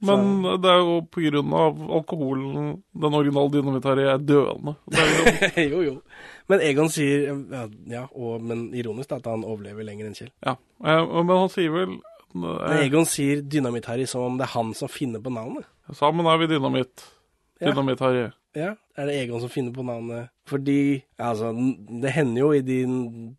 Men 0.00 0.44
det 0.62 0.70
er 0.70 0.78
jo 0.78 0.98
på 1.10 1.22
grunn 1.24 1.54
av 1.58 1.80
alkoholen 1.98 2.68
den 3.02 3.16
originale 3.18 3.50
dynamitt-Harry 3.56 4.04
er 4.06 4.20
døende. 4.22 4.76
Er 4.94 5.64
jo, 5.64 5.64
jo, 5.72 5.80
jo. 5.88 5.94
Men 6.48 6.62
Egon 6.62 6.88
sier, 6.92 7.26
ja, 7.50 7.64
ja 7.90 8.04
og, 8.14 8.38
men 8.46 8.68
ironisk 8.78 9.10
da, 9.10 9.18
at 9.18 9.26
han 9.26 9.42
overlever 9.42 9.82
lenger 9.84 10.06
enn 10.06 10.14
Kjell. 10.16 10.30
ja. 10.46 10.54
Eh, 10.84 11.02
Men 11.18 11.34
han 11.34 11.50
sier 11.50 11.74
vel 11.74 11.96
Men 12.38 12.54
eh, 12.62 12.84
Egon 12.86 13.08
sier 13.10 13.42
Dynamitt-Harry 13.42 14.06
som 14.06 14.22
om 14.28 14.38
det 14.38 14.46
er 14.46 14.54
han 14.54 14.70
som 14.78 14.88
finner 14.92 15.18
på 15.24 15.32
navnet. 15.34 15.66
Sammen 15.98 16.26
er 16.30 16.38
vi 16.44 16.46
dynamitt. 16.54 17.02
Ja. 17.58 17.72
Dynamitt-Harry. 17.72 18.28
Ja, 18.56 18.72
er 18.96 19.06
det 19.10 19.18
Egon 19.24 19.42
som 19.42 19.50
finner 19.50 19.74
på 19.74 19.82
navnet? 19.86 20.30
Fordi, 20.48 21.02
altså, 21.20 21.50
det 22.02 22.14
hender 22.14 22.40
jo 22.40 22.52
i 22.56 22.62
de 22.64 22.78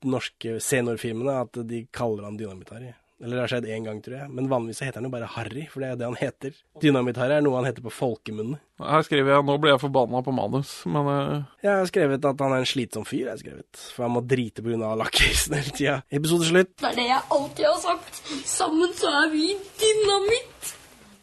norske 0.06 0.60
seniorfilmene 0.61 1.40
at 1.48 1.57
de 1.72 1.86
kaller 1.95 2.27
han 2.27 2.38
Dynamitt-Harry. 2.38 2.91
Eller 3.20 3.36
det 3.36 3.41
har 3.44 3.52
skjedd 3.52 3.68
én 3.68 3.84
gang, 3.84 3.98
tror 4.04 4.16
jeg. 4.16 4.32
Men 4.32 4.48
vanligvis 4.52 4.80
heter 4.86 5.02
han 5.02 5.08
jo 5.10 5.12
bare 5.12 5.28
Harry, 5.34 5.66
for 5.68 5.84
det 5.84 5.90
er 5.91 5.98
det 6.00 6.08
han 6.08 6.20
heter. 6.20 6.54
Dynamitt-Harry 6.80 7.36
er 7.36 7.44
noe 7.44 7.60
han 7.60 7.68
heter 7.68 7.84
på 7.84 7.91
folkemunne. 7.91 8.62
Her 8.80 9.04
skriver 9.04 9.34
jeg 9.34 9.46
Nå 9.50 9.58
ble 9.60 9.74
jeg 9.74 9.82
forbanna 9.82 10.22
på 10.24 10.34
manus, 10.36 10.72
men 10.88 11.10
uh... 11.10 11.50
Jeg 11.66 11.74
har 11.74 11.90
skrevet 11.90 12.28
at 12.30 12.44
han 12.46 12.56
er 12.56 12.64
en 12.64 12.70
slitsom 12.70 13.08
fyr, 13.08 13.26
jeg 13.26 13.34
har 13.34 13.41
skrevet. 13.41 13.82
For 13.96 14.08
han 14.08 14.16
må 14.16 14.24
drite 14.24 14.64
pga. 14.64 14.94
lakrisen 15.02 15.58
hele 15.60 15.76
tida. 15.76 15.98
Episode 16.16 16.48
slutt. 16.48 16.72
Det 16.80 16.94
er 16.94 17.02
det 17.02 17.10
jeg 17.10 17.26
alltid 17.40 17.68
har 17.68 17.82
sagt. 17.84 18.22
Sammen 18.48 18.96
så 18.96 19.12
er 19.26 19.34
vi 19.36 19.52
dynamitt. 19.84 20.72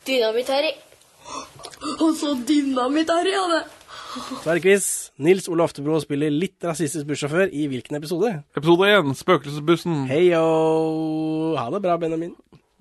Dynamitt-Harry. 0.07 0.75
Han 2.03 2.15
sa 2.21 2.37
dynamitt-Harry, 2.53 3.33
han 3.41 3.57
er. 4.17 4.23
Så 4.43 4.51
er 4.51 4.55
det 4.59 4.63
quiz. 4.65 4.87
Nils 5.23 5.49
Ole 5.53 5.63
Oftebro 5.67 5.99
spiller 6.03 6.31
litt 6.33 6.65
rasistisk 6.65 7.07
bussjåfør 7.09 7.49
i 7.53 7.67
hvilken 7.71 7.97
episode? 7.99 8.29
episode 8.57 8.85
én, 8.91 9.15
Spøkelsesbussen. 9.17 10.07
Heyo. 10.11 10.45
Ha 11.59 11.67
det 11.75 11.81
bra, 11.85 11.95
Benjamin. 12.01 12.33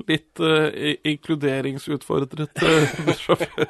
Litt 0.10 0.36
uh, 0.44 0.68
inkluderingsutfordret 1.08 2.64
uh, 2.64 2.96
bussjåfør. 3.08 3.68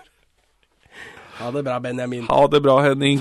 Ha 1.39 1.47
det 1.51 1.63
bra, 1.67 1.79
Benjamin. 1.83 2.25
Ha 2.29 2.41
det 2.47 2.61
bra, 2.63 2.75
Henning. 2.85 3.19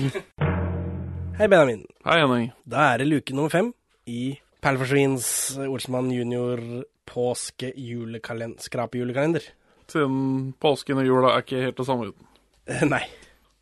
Hei, 1.35 1.47
Benjamin. 1.51 1.81
Hei, 2.07 2.19
Henning. 2.21 2.47
Da 2.63 2.77
er 2.93 2.97
det 3.03 3.09
luke 3.11 3.31
nummer 3.35 3.51
fem 3.51 3.73
i 4.07 4.39
Perleforsvins 4.63 5.57
Olsmann 5.67 6.07
junior 6.15 6.59
påske-skrapejulekalender. 7.05 9.43
Siden 9.91 10.53
påsken 10.61 10.97
og 10.97 11.05
jula 11.05 11.27
er 11.35 11.41
ikke 11.43 11.61
helt 11.67 11.77
det 11.77 11.85
samme 11.85 12.05
uten. 12.09 12.25
Eh, 12.65 12.81
Nei. 12.93 13.03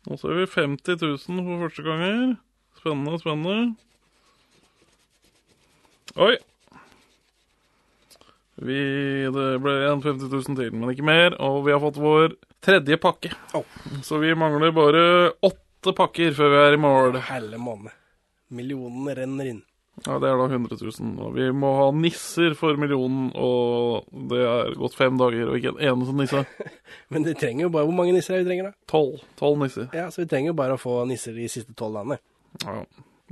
Nå 0.04 0.18
ser 0.20 0.36
vi 0.36 0.46
50 0.52 0.98
000 1.00 1.44
for 1.46 1.62
første 1.64 1.84
ganger. 1.86 2.34
Spennende, 2.80 3.20
spennende. 3.22 3.74
Oi. 6.20 6.34
Vi, 8.54 8.76
det 9.34 9.46
ble 9.64 9.72
en 9.88 10.02
50 10.04 10.28
000 10.28 10.58
til, 10.60 10.74
men 10.76 10.92
ikke 10.92 11.06
mer. 11.08 11.38
Og 11.42 11.64
vi 11.66 11.72
har 11.74 11.80
fått 11.82 12.00
vår 12.02 12.36
tredje 12.64 12.98
pakke. 13.00 13.32
Så 14.04 14.20
vi 14.22 14.34
mangler 14.38 14.74
bare 14.76 15.04
åtte 15.44 15.96
pakker 15.96 16.36
før 16.36 16.52
vi 16.52 16.60
er 16.66 16.76
i 16.76 16.82
mål. 16.84 17.18
Helle 17.30 17.60
måned. 17.60 17.96
Millionene 18.54 19.16
renner 19.18 19.54
inn. 19.54 19.62
Ja, 20.02 20.18
Det 20.18 20.26
er 20.28 20.36
da 20.36 20.46
100 20.50 20.76
000. 20.80 21.12
Og 21.22 21.34
vi 21.36 21.46
må 21.54 21.70
ha 21.78 21.86
nisser 21.94 22.56
for 22.58 22.76
millionen, 22.80 23.28
og 23.38 24.08
det 24.30 24.40
er 24.42 24.74
gått 24.78 24.96
fem 24.98 25.16
dager 25.20 25.48
og 25.52 25.56
ikke 25.60 25.74
en 25.76 25.82
eneste 25.92 26.16
nisse. 26.18 26.42
Men 27.14 27.26
det 27.26 27.36
trenger 27.40 27.68
jo 27.68 27.72
bare 27.76 27.86
Hvor 27.86 27.96
mange 28.02 28.16
nisser 28.16 28.34
er 28.36 28.42
vi 28.42 28.50
trenger, 28.50 28.72
da? 28.72 28.88
Tolv. 28.90 29.22
Tolv 29.38 29.62
nisser. 29.62 29.88
Ja, 29.94 30.10
Så 30.10 30.24
vi 30.24 30.28
trenger 30.32 30.50
jo 30.52 30.58
bare 30.58 30.76
å 30.76 30.82
få 30.82 30.98
nisser 31.08 31.36
de 31.38 31.46
siste 31.48 31.76
tolv 31.78 32.00
dagene. 32.00 32.18
Ja. 32.66 32.82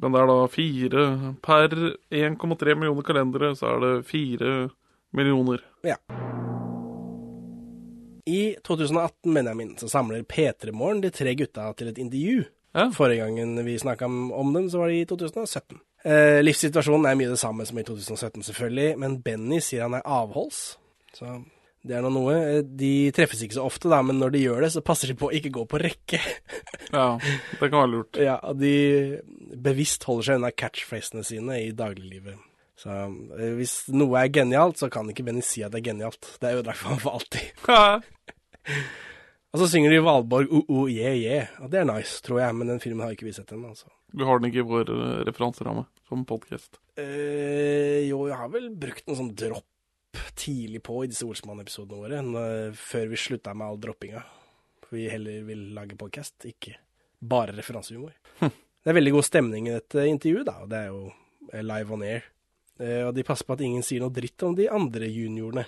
Men 0.02 0.14
det 0.14 0.22
er 0.22 0.30
da 0.30 0.38
fire 0.50 1.02
Per 1.44 1.74
1,3 2.10 2.78
millioner 2.78 3.06
kalendere, 3.06 3.52
så 3.58 3.74
er 3.74 3.82
det 3.82 3.92
fire 4.08 4.54
millioner. 5.12 5.66
Ja. 5.84 5.98
I 8.24 8.54
2018, 8.62 9.34
Benjamin, 9.34 9.74
så 9.78 9.88
samler 9.90 10.22
P3 10.22 10.72
Morgen 10.72 11.02
de 11.02 11.10
tre 11.10 11.34
gutta 11.34 11.72
til 11.74 11.90
et 11.90 11.98
intervju. 11.98 12.44
Ja. 12.72 12.86
Forrige 12.94 13.26
gangen 13.26 13.58
vi 13.66 13.74
snakka 13.78 14.06
om 14.06 14.52
dem, 14.54 14.70
så 14.70 14.78
var 14.78 14.88
det 14.88 15.00
i 15.02 15.08
2017. 15.10 15.80
Eh, 16.04 16.40
livssituasjonen 16.42 17.06
er 17.10 17.18
mye 17.18 17.30
det 17.30 17.38
samme 17.40 17.66
som 17.68 17.78
i 17.78 17.84
2017, 17.86 18.42
selvfølgelig, 18.48 18.92
men 18.98 19.18
Benny 19.22 19.60
sier 19.62 19.84
han 19.86 19.94
er 19.98 20.06
avholds. 20.08 20.62
Så 21.14 21.36
det 21.86 21.96
er 21.98 22.02
nå 22.04 22.10
noe. 22.14 22.34
Eh, 22.56 22.62
De 22.66 23.10
treffes 23.14 23.42
ikke 23.44 23.58
så 23.58 23.66
ofte, 23.68 23.90
da, 23.92 24.00
men 24.06 24.18
når 24.22 24.34
de 24.34 24.44
gjør 24.44 24.64
det, 24.66 24.72
så 24.74 24.82
passer 24.86 25.12
de 25.12 25.16
på 25.18 25.28
å 25.30 25.34
ikke 25.38 25.52
gå 25.54 25.66
på 25.70 25.82
rekke. 25.82 26.22
Ja, 26.92 27.14
det 27.16 27.70
kan 27.70 27.78
være 27.78 27.88
lurt. 27.88 28.18
Ja, 28.20 28.34
og 28.44 28.58
de 28.60 28.72
bevisst 29.64 30.02
holder 30.04 30.26
seg 30.26 30.40
unna 30.42 30.50
catchphrasene 30.52 31.22
sine 31.24 31.54
i 31.62 31.70
dagliglivet. 31.72 32.36
Så 32.76 32.90
eh, 32.92 33.54
hvis 33.56 33.78
noe 33.94 34.20
er 34.20 34.28
genialt, 34.34 34.76
så 34.82 34.90
kan 34.92 35.08
ikke 35.08 35.24
Benny 35.24 35.40
si 35.46 35.62
at 35.64 35.72
det 35.72 35.80
er 35.80 35.86
genialt. 35.92 36.34
Det 36.42 36.50
er 36.50 36.58
ødelagt 36.60 36.82
for 36.82 36.92
ham 36.92 37.00
for 37.00 37.16
alltid. 37.16 37.46
Og 39.52 39.60
så 39.60 39.66
synger 39.72 39.92
de 39.94 40.02
Valborg 40.04 40.52
o-o-je-je, 40.52 41.40
Og 41.62 41.72
det 41.72 41.80
er 41.80 41.88
nice, 41.88 42.20
tror 42.24 42.40
jeg, 42.42 42.54
men 42.56 42.70
den 42.72 42.80
filmen 42.80 43.04
har 43.06 43.12
ikke 43.16 43.26
vi 43.30 43.34
sett 43.36 43.52
ennå, 43.52 43.72
altså. 43.72 43.88
Vi 44.12 44.24
har 44.28 44.40
den 44.40 44.50
ikke 44.50 44.60
i 44.60 44.68
vår 44.68 44.90
eh, 44.92 45.20
referanseramme 45.28 45.86
som 46.08 46.24
podkast. 46.28 46.76
Eh, 47.00 48.04
jo, 48.08 48.26
jeg 48.28 48.36
har 48.36 48.50
vel 48.52 48.68
brukt 48.76 49.06
noen 49.08 49.20
sånn 49.22 49.34
dropp 49.38 49.68
tidlig 50.36 50.82
på 50.84 51.02
i 51.04 51.10
disse 51.10 51.24
Olsmann-episodene 51.24 52.00
våre, 52.00 52.20
når, 52.26 52.74
før 52.76 53.08
vi 53.12 53.20
slutta 53.20 53.54
med 53.56 53.68
all 53.68 53.80
droppinga. 53.80 54.20
For 54.84 54.98
vi 54.98 55.08
heller 55.08 55.46
vil 55.48 55.70
lage 55.76 55.96
podcast, 55.96 56.36
ikke 56.48 56.76
bare 57.22 57.56
referansehumor. 57.56 58.12
Det 58.82 58.90
er 58.90 58.96
veldig 58.98 59.12
god 59.14 59.26
stemning 59.28 59.68
i 59.68 59.76
dette 59.76 60.04
intervjuet, 60.10 60.48
da, 60.48 60.56
og 60.64 60.70
det 60.72 60.78
er 60.80 60.88
jo 60.90 61.02
eh, 61.52 61.60
live 61.62 61.94
on 61.94 62.00
air. 62.02 62.24
Eh, 62.82 63.04
og 63.06 63.12
de 63.14 63.22
passer 63.22 63.46
på 63.46 63.54
at 63.54 63.60
ingen 63.62 63.84
sier 63.86 64.02
noe 64.02 64.10
dritt 64.10 64.42
om 64.42 64.56
de 64.58 64.66
andre 64.66 65.06
juniorene. 65.06 65.62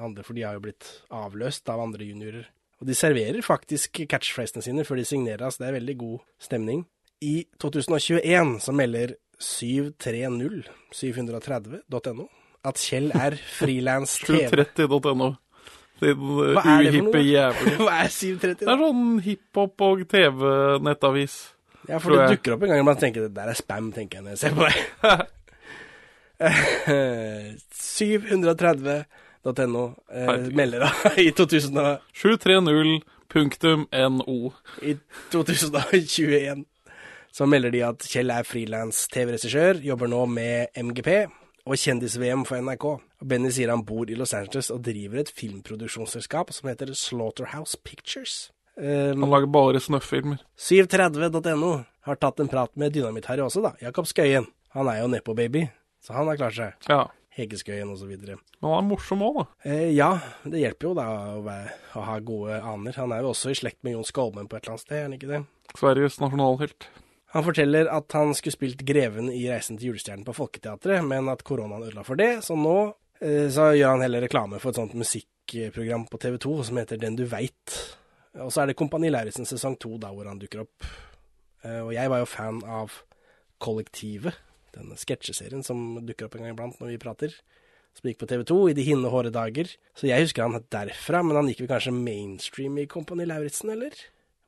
Andre, 0.00 0.24
for 0.24 0.32
de 0.32 0.46
har 0.46 0.56
jo 0.56 0.62
blitt 0.64 0.88
avløst 1.12 1.68
av 1.68 1.82
andre 1.84 2.08
juniorer. 2.08 2.46
Og 2.80 2.88
de 2.88 2.96
serverer 2.96 3.44
faktisk 3.44 4.00
catchphrasene 4.08 4.64
sine 4.64 4.86
før 4.88 4.96
de 4.96 5.04
signerer, 5.10 5.44
så 5.52 5.60
det 5.60 5.68
er 5.68 5.76
veldig 5.76 5.96
god 6.00 6.24
stemning. 6.40 6.86
I 7.24 7.46
2021 7.62 8.58
så 8.60 8.72
melder 8.76 9.14
730.730.no 9.40 12.26
at 12.64 12.76
Kjell 12.80 13.10
er 13.16 13.36
frilans 13.58 14.18
TV. 14.24 14.48
730.no. 14.52 15.30
Din 16.02 16.18
Hva 16.18 16.24
er 16.50 16.54
det 16.54 16.62
for 16.64 16.70
uhippe 16.90 17.18
noe? 17.18 17.26
jævel. 17.28 17.68
Hva 17.86 17.94
er 18.04 18.08
730? 18.12 18.64
Det 18.64 18.68
er 18.72 18.78
sånn 18.84 19.04
hiphop- 19.24 19.82
og 19.86 19.98
TV-nettavis. 20.10 21.34
Ja, 21.88 21.96
for 22.00 22.08
det 22.16 22.30
dukker 22.38 22.50
opp 22.56 22.62
en 22.64 22.70
gang 22.72 22.80
iblant 22.82 23.00
tenker 23.04 23.20
det 23.26 23.34
der 23.36 23.48
er 23.52 23.56
spam, 23.58 23.86
tenker 23.92 24.14
jeg 24.18 24.24
når 24.24 24.32
jeg 24.34 24.40
ser 24.44 24.52
på 24.56 24.62
deg. 24.64 24.76
730.no 27.74 29.82
eh, 30.10 30.26
Herregud. 30.26 30.54
melder 30.58 30.78
da 30.86 30.90
i 31.24 31.26
2000 31.36 31.78
og- 31.78 31.98
730.no. 32.16 34.36
i 34.82 34.96
2021 35.32 36.64
så 37.34 37.46
melder 37.50 37.72
de 37.74 37.80
at 37.82 38.04
Kjell 38.06 38.30
er 38.30 38.46
frilans 38.46 39.04
TV-regissør, 39.10 39.80
jobber 39.82 40.10
nå 40.10 40.20
med 40.30 40.76
MGP 40.78 41.10
og 41.64 41.78
Kjendis-VM 41.80 42.44
for 42.46 42.62
NRK. 42.62 42.84
Benny 43.24 43.50
sier 43.54 43.72
han 43.72 43.82
bor 43.88 44.10
i 44.10 44.18
Los 44.18 44.34
Angeles 44.36 44.70
og 44.70 44.84
driver 44.86 45.22
et 45.22 45.32
filmproduksjonsselskap 45.34 46.52
som 46.54 46.70
heter 46.70 46.92
Slaughterhouse 46.94 47.80
Pictures. 47.82 48.52
Um, 48.76 49.22
Han 49.24 49.30
lager 49.32 49.50
bare 49.50 49.82
snøfffilmer. 49.82 50.42
730.no 50.60 51.72
har 52.06 52.20
tatt 52.22 52.42
en 52.42 52.50
prat 52.52 52.72
med 52.78 52.94
Dynamitt-Harry 52.94 53.42
også, 53.42 53.62
da. 53.64 53.74
Jakob 53.82 54.06
Skøyen. 54.10 54.46
Han 54.74 54.90
er 54.90 55.00
jo 55.02 55.10
nepo-baby, 55.10 55.68
så 56.02 56.16
han 56.18 56.30
har 56.30 56.38
klart 56.38 56.58
seg. 56.58 56.88
Ja. 56.90 57.04
Hege 57.34 57.58
Skøyen 57.58 57.90
og 57.90 57.98
så 57.98 58.06
videre. 58.06 58.36
Men 58.60 58.70
han 58.70 58.80
er 58.82 58.88
morsom 58.92 59.22
òg, 59.26 59.40
da. 59.40 59.46
Eh, 59.66 59.88
ja, 59.94 60.12
det 60.46 60.62
hjelper 60.62 60.90
jo 60.90 60.96
da 60.98 61.06
å, 61.34 61.38
være, 61.46 61.78
å 61.98 62.04
ha 62.10 62.18
gode 62.22 62.60
aner. 62.60 62.98
Han 63.00 63.14
er 63.14 63.24
jo 63.24 63.32
også 63.32 63.54
i 63.54 63.58
slekt 63.58 63.80
med 63.86 63.96
Jon 63.96 64.06
Skolmen 64.06 64.50
på 64.50 64.58
et 64.58 64.66
eller 64.66 64.76
annet 64.76 64.86
sted, 64.86 64.98
er 65.00 65.08
han 65.08 65.16
ikke 65.18 65.32
det? 65.32 65.40
Sveriges 65.74 66.20
nasjonalhelt. 66.22 66.86
Han 67.34 67.42
forteller 67.42 67.88
at 67.90 68.14
han 68.14 68.30
skulle 68.38 68.54
spilt 68.54 68.82
Greven 68.86 69.26
i 69.32 69.42
Reisen 69.50 69.78
til 69.78 69.90
julestjernen 69.90 70.22
på 70.26 70.36
Folketeatret, 70.36 71.02
men 71.02 71.26
at 71.32 71.42
koronaen 71.46 71.82
ødela 71.82 72.04
for 72.06 72.20
det, 72.20 72.44
så 72.46 72.54
nå 72.54 72.76
eh, 73.18 73.48
så 73.50 73.72
gjør 73.74 73.96
han 73.96 74.04
heller 74.06 74.22
reklame 74.22 74.60
for 74.62 74.70
et 74.70 74.78
sånt 74.78 74.94
musikkprogram 74.94 76.06
på 76.12 76.20
TV 76.22 76.38
2 76.44 76.54
som 76.68 76.78
heter 76.78 77.00
Den 77.02 77.18
du 77.18 77.24
veit. 77.26 77.74
Og 78.38 78.52
så 78.54 78.62
er 78.62 78.70
det 78.70 78.78
Kompani 78.78 79.10
Lauritzen 79.10 79.50
sesong 79.50 79.74
to 79.82 79.96
da 79.98 80.12
hvor 80.14 80.30
han 80.30 80.38
dukker 80.38 80.62
opp. 80.62 80.86
Eh, 81.66 81.80
og 81.80 81.90
jeg 81.96 82.12
var 82.12 82.22
jo 82.22 82.30
fan 82.30 82.62
av 82.70 83.00
Kollektivet, 83.64 84.38
denne 84.74 84.94
sketsjeserien 84.98 85.66
som 85.66 85.82
dukker 86.06 86.28
opp 86.28 86.38
en 86.38 86.46
gang 86.46 86.54
iblant 86.54 86.78
når 86.78 86.94
vi 86.94 87.00
prater. 87.02 87.34
Som 87.98 88.10
gikk 88.10 88.22
på 88.22 88.30
TV 88.30 88.46
2 88.46 88.60
i 88.70 88.78
de 88.78 88.86
hinne 88.86 89.10
håre 89.10 89.34
dager. 89.34 89.74
Så 89.98 90.06
jeg 90.06 90.22
husker 90.22 90.46
han 90.46 90.70
derfra, 90.70 91.22
men 91.26 91.38
han 91.38 91.50
gikk 91.50 91.64
vel 91.64 91.72
kanskje 91.74 91.94
mainstream 91.98 92.78
i 92.78 92.86
Kompani 92.90 93.26
Lauritzen, 93.26 93.74
eller? 93.74 93.98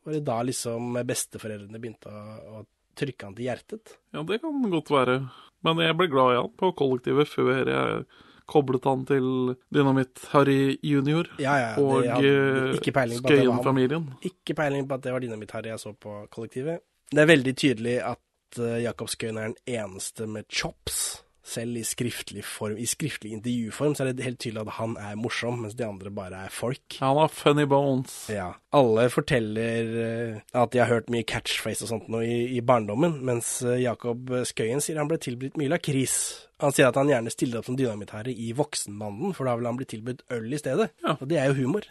Var 0.06 0.18
det 0.20 0.24
da 0.26 0.38
liksom 0.46 0.98
besteforeldrene 1.06 1.82
begynte 1.82 2.10
å, 2.10 2.62
å 2.62 2.64
trykke 2.96 3.28
han 3.28 3.36
til 3.36 3.48
hjertet? 3.48 3.96
Ja, 4.14 4.22
det 4.26 4.40
kan 4.42 4.70
godt 4.72 4.92
være. 4.92 5.18
Men 5.66 5.82
jeg 5.82 5.96
ble 5.98 6.08
glad 6.12 6.34
i 6.34 6.38
han 6.40 6.54
på 6.58 6.72
kollektivet 6.78 7.30
før 7.30 7.70
jeg 7.70 8.06
koblet 8.46 8.84
han 8.86 9.02
til 9.08 9.26
Dynamitt-Harry 9.74 10.76
junior 10.86 11.26
Ja, 11.42 11.56
ja, 11.58 11.70
og 11.82 12.06
eh. 12.06 12.76
Skøyen-familien. 12.78 14.06
Ikke 14.26 14.54
peiling 14.54 14.86
på 14.86 14.98
at 14.98 15.06
det 15.06 15.14
var 15.14 15.24
Dynamitt-Harry 15.24 15.72
jeg 15.72 15.82
så 15.82 15.92
på 15.98 16.20
kollektivet. 16.30 16.84
Det 17.10 17.22
er 17.22 17.30
veldig 17.30 17.54
tydelig 17.58 17.96
at 18.06 18.60
uh, 18.60 18.78
Jakob 18.82 19.10
Skøyen 19.10 19.38
er 19.38 19.50
den 19.50 19.80
eneste 19.82 20.26
med 20.30 20.46
chops. 20.50 21.25
Selv 21.46 21.78
i 21.78 21.84
skriftlig 21.86 22.42
form, 22.42 22.74
i 22.74 22.88
skriftlig 22.90 23.30
intervjuform 23.36 23.94
så 23.94 24.02
er 24.02 24.08
det 24.10 24.24
helt 24.26 24.40
tydelig 24.42 24.64
at 24.64 24.72
han 24.80 24.96
er 24.98 25.18
morsom, 25.20 25.60
mens 25.62 25.76
de 25.78 25.84
andre 25.86 26.10
bare 26.10 26.40
er 26.48 26.50
folk. 26.50 26.96
Han 26.98 27.20
har 27.20 27.30
funny 27.30 27.68
bones. 27.70 28.16
Ja. 28.34 28.48
Alle 28.74 29.06
forteller 29.14 29.92
eh, 30.02 30.40
at 30.58 30.72
de 30.74 30.80
har 30.82 30.90
hørt 30.90 31.12
mye 31.12 31.26
catchphrase 31.28 31.86
og 31.86 31.92
sånt 31.92 32.08
nå 32.10 32.24
i, 32.26 32.40
i 32.58 32.64
barndommen, 32.66 33.20
mens 33.26 33.60
eh, 33.62 33.78
Jakob 33.84 34.32
Skøyen 34.48 34.82
sier 34.82 34.98
han 34.98 35.10
ble 35.10 35.20
tilbudt 35.22 35.60
mye 35.60 35.70
lakris. 35.70 36.16
Han 36.64 36.74
sier 36.74 36.90
at 36.90 36.98
han 36.98 37.12
gjerne 37.12 37.30
stiller 37.30 37.60
opp 37.60 37.68
som 37.68 37.78
dynamittherre 37.78 38.34
i 38.34 38.50
Voksenmannen, 38.56 39.36
for 39.36 39.46
da 39.46 39.54
vil 39.60 39.70
han 39.70 39.78
bli 39.78 39.86
tilbudt 39.92 40.26
øl 40.34 40.50
i 40.50 40.60
stedet. 40.60 40.90
Ja. 41.04 41.14
Og 41.20 41.30
det 41.30 41.38
er 41.38 41.52
jo 41.52 41.60
humor. 41.62 41.86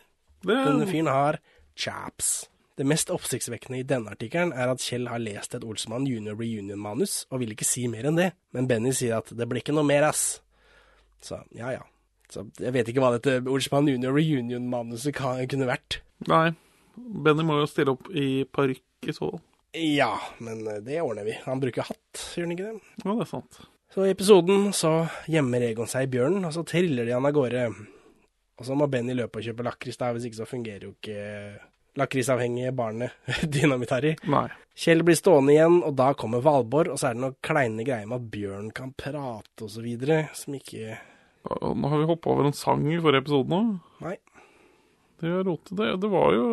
Det 0.45 0.60
Denne 0.68 0.90
fyren 0.90 1.10
har 1.10 1.40
chaps. 1.80 2.49
Det 2.76 2.84
mest 2.84 3.11
oppsiktsvekkende 3.14 3.80
i 3.80 3.88
denne 3.88 4.11
artikkelen 4.11 4.52
er 4.52 4.73
at 4.73 4.84
Kjell 4.84 5.07
har 5.07 5.22
lest 5.23 5.56
et 5.56 5.64
Olsmann 5.64 6.07
junior 6.10 6.35
reunion-manus, 6.35 7.22
og 7.31 7.39
vil 7.39 7.53
ikke 7.56 7.68
si 7.68 7.85
mer 7.88 8.10
enn 8.10 8.19
det. 8.19 8.34
Men 8.52 8.68
Benny 8.68 8.91
sier 8.95 9.22
at 9.22 9.31
det 9.31 9.47
blir 9.47 9.64
ikke 9.64 9.76
noe 9.77 9.88
mer, 9.88 10.10
ass. 10.10 10.41
Så 11.23 11.39
ja 11.56 11.72
ja. 11.72 11.85
Så 12.31 12.43
jeg 12.60 12.73
vet 12.76 12.89
ikke 12.89 13.03
hva 13.03 13.14
dette 13.15 13.38
Olsmann 13.47 13.88
Junior 13.88 14.15
reunion-manuset 14.15 15.15
kunne 15.15 15.68
vært. 15.69 16.02
Nei. 16.27 16.49
Benny 16.95 17.45
må 17.45 17.60
jo 17.61 17.69
stille 17.69 17.93
opp 17.95 18.10
i 18.11 18.43
parykk 18.49 19.10
i 19.10 19.15
så 19.15 19.30
fall. 19.30 19.43
Ja, 19.76 20.14
men 20.43 20.64
eh, 20.72 20.81
det 20.84 21.02
ordner 21.03 21.27
vi. 21.27 21.35
Han 21.45 21.61
bruker 21.61 21.88
hatt, 21.89 22.22
gjør 22.35 22.47
han 22.47 22.56
ikke 22.56 22.69
det? 22.69 22.93
Ja, 23.03 23.11
det 23.11 23.26
er 23.26 23.30
sant. 23.30 23.60
Så 23.91 24.06
i 24.06 24.11
episoden 24.11 24.69
så 24.76 24.93
gjemmer 25.31 25.64
Egon 25.64 25.89
seg 25.91 26.07
i 26.07 26.11
bjørnen, 26.15 26.47
og 26.47 26.56
så 26.56 26.65
triller 26.68 27.07
de 27.07 27.14
han 27.15 27.27
av 27.27 27.35
gårde. 27.35 27.68
Og 28.56 28.68
så 28.68 28.76
må 28.76 28.88
Benny 28.91 29.15
løpe 29.15 29.39
og 29.39 29.47
kjøpe 29.47 29.65
lakris, 29.68 29.99
da, 29.99 30.11
hvis 30.15 30.27
ikke 30.30 30.41
så 30.41 30.47
fungerer 30.49 30.88
jo 30.88 30.93
ikke 30.95 31.19
lakrisavhengige 31.99 32.73
barnet 32.76 33.15
Dynamitt-Harry. 33.53 34.15
Nei. 34.31 34.47
Kjell 34.76 35.05
blir 35.07 35.15
stående 35.15 35.53
igjen, 35.53 35.80
og 35.88 35.95
da 35.95 36.09
kommer 36.19 36.43
Valborg, 36.43 36.91
og 36.91 36.99
så 36.99 37.09
er 37.09 37.15
det 37.15 37.23
noen 37.23 37.38
kleine 37.45 37.85
greier 37.88 38.09
med 38.09 38.19
at 38.19 38.31
bjørn 38.34 38.72
kan 38.76 38.91
prate 38.99 39.63
og 39.63 39.72
så 39.72 39.84
videre, 39.85 40.26
som 40.35 40.57
ikke 40.57 40.97
Nå 41.45 41.89
har 41.91 41.99
vi 42.01 42.07
hoppa 42.09 42.31
over 42.34 42.47
en 42.47 42.55
sang 42.57 42.88
i 42.89 42.97
forrige 42.97 43.22
episode 43.22 43.51
nå. 43.53 43.59
Nei. 44.01 44.15
Det 45.22 45.30
er 45.30 45.43
rotet. 45.45 45.76
Det, 45.77 45.91
det 46.01 46.09
var 46.09 46.34
jo 46.34 46.45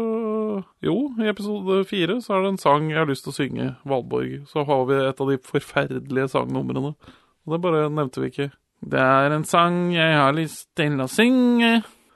Jo, 0.84 0.96
i 1.16 1.30
episode 1.30 1.78
fire 1.88 2.18
så 2.22 2.36
er 2.36 2.44
det 2.44 2.50
en 2.52 2.60
sang 2.60 2.90
jeg 2.90 3.00
har 3.00 3.08
lyst 3.08 3.24
til 3.24 3.32
å 3.32 3.38
synge, 3.38 3.68
Valborg. 3.88 4.42
Så 4.50 4.66
har 4.68 4.84
vi 4.90 4.98
et 5.00 5.22
av 5.24 5.32
de 5.32 5.38
forferdelige 5.48 6.28
sangnumrene. 6.34 6.92
Og 6.92 7.54
det 7.56 7.62
bare 7.64 7.88
nevnte 7.88 8.22
vi 8.22 8.30
ikke. 8.30 8.50
Det 8.92 9.00
er 9.00 9.34
en 9.34 9.48
sang 9.48 9.80
jeg 9.94 10.14
har 10.18 10.36
lyst 10.36 10.68
til 10.78 11.00
å 11.00 11.08
synge. 11.10 11.72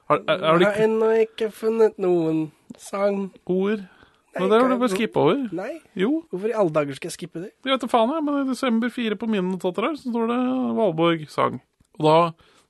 Har, 0.06 0.22
er, 0.22 0.38
er 0.38 0.58
det 0.58 0.66
Jeg 0.66 0.72
har 0.76 0.84
ennå 0.86 1.10
ikke 1.24 1.50
funnet 1.54 1.96
noen 2.02 2.40
sang. 2.78 3.30
ord? 3.46 3.82
Nei, 4.36 4.40
Men 4.42 4.50
det 4.52 4.58
har 4.60 4.68
du 4.68 4.80
bare 4.82 4.92
skippa 4.92 5.22
over. 5.24 5.38
Nei, 5.56 5.70
Jo, 5.96 6.10
hvorfor 6.30 6.50
i 6.50 6.56
alle 6.60 6.74
dager 6.74 6.98
skal 6.98 7.08
jeg 7.08 7.16
skippe 7.16 7.40
det? 7.40 7.54
Jeg 7.64 7.72
vet 7.72 7.86
da 7.86 7.88
faen 7.90 8.12
jeg, 8.12 8.24
men 8.26 8.42
i 8.42 8.50
desember 8.50 8.92
4 8.92 9.16
på 9.18 9.28
mine 9.32 9.46
notater 9.48 9.88
her, 9.88 9.96
så 9.96 10.12
står 10.12 10.28
det 10.30 10.40
Valborg 10.76 11.24
sang. 11.32 11.56
Og 11.96 12.04
da, 12.06 12.16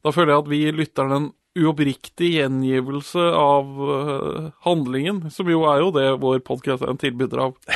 da 0.07 0.13
føler 0.15 0.33
jeg 0.33 0.45
at 0.45 0.53
vi 0.53 0.61
lytter 0.79 1.11
den 1.11 1.27
uoppriktig 1.57 2.31
gjengivelse 2.37 3.23
av 3.41 3.69
uh, 3.81 4.49
handlingen, 4.67 5.23
som 5.33 5.49
jo 5.49 5.63
er 5.71 5.81
jo 5.81 5.91
det 5.97 6.07
vår 6.23 6.43
podkast 6.47 6.85
er 6.85 6.93
en 6.93 7.01
tilbyder 7.01 7.47
av. 7.49 7.57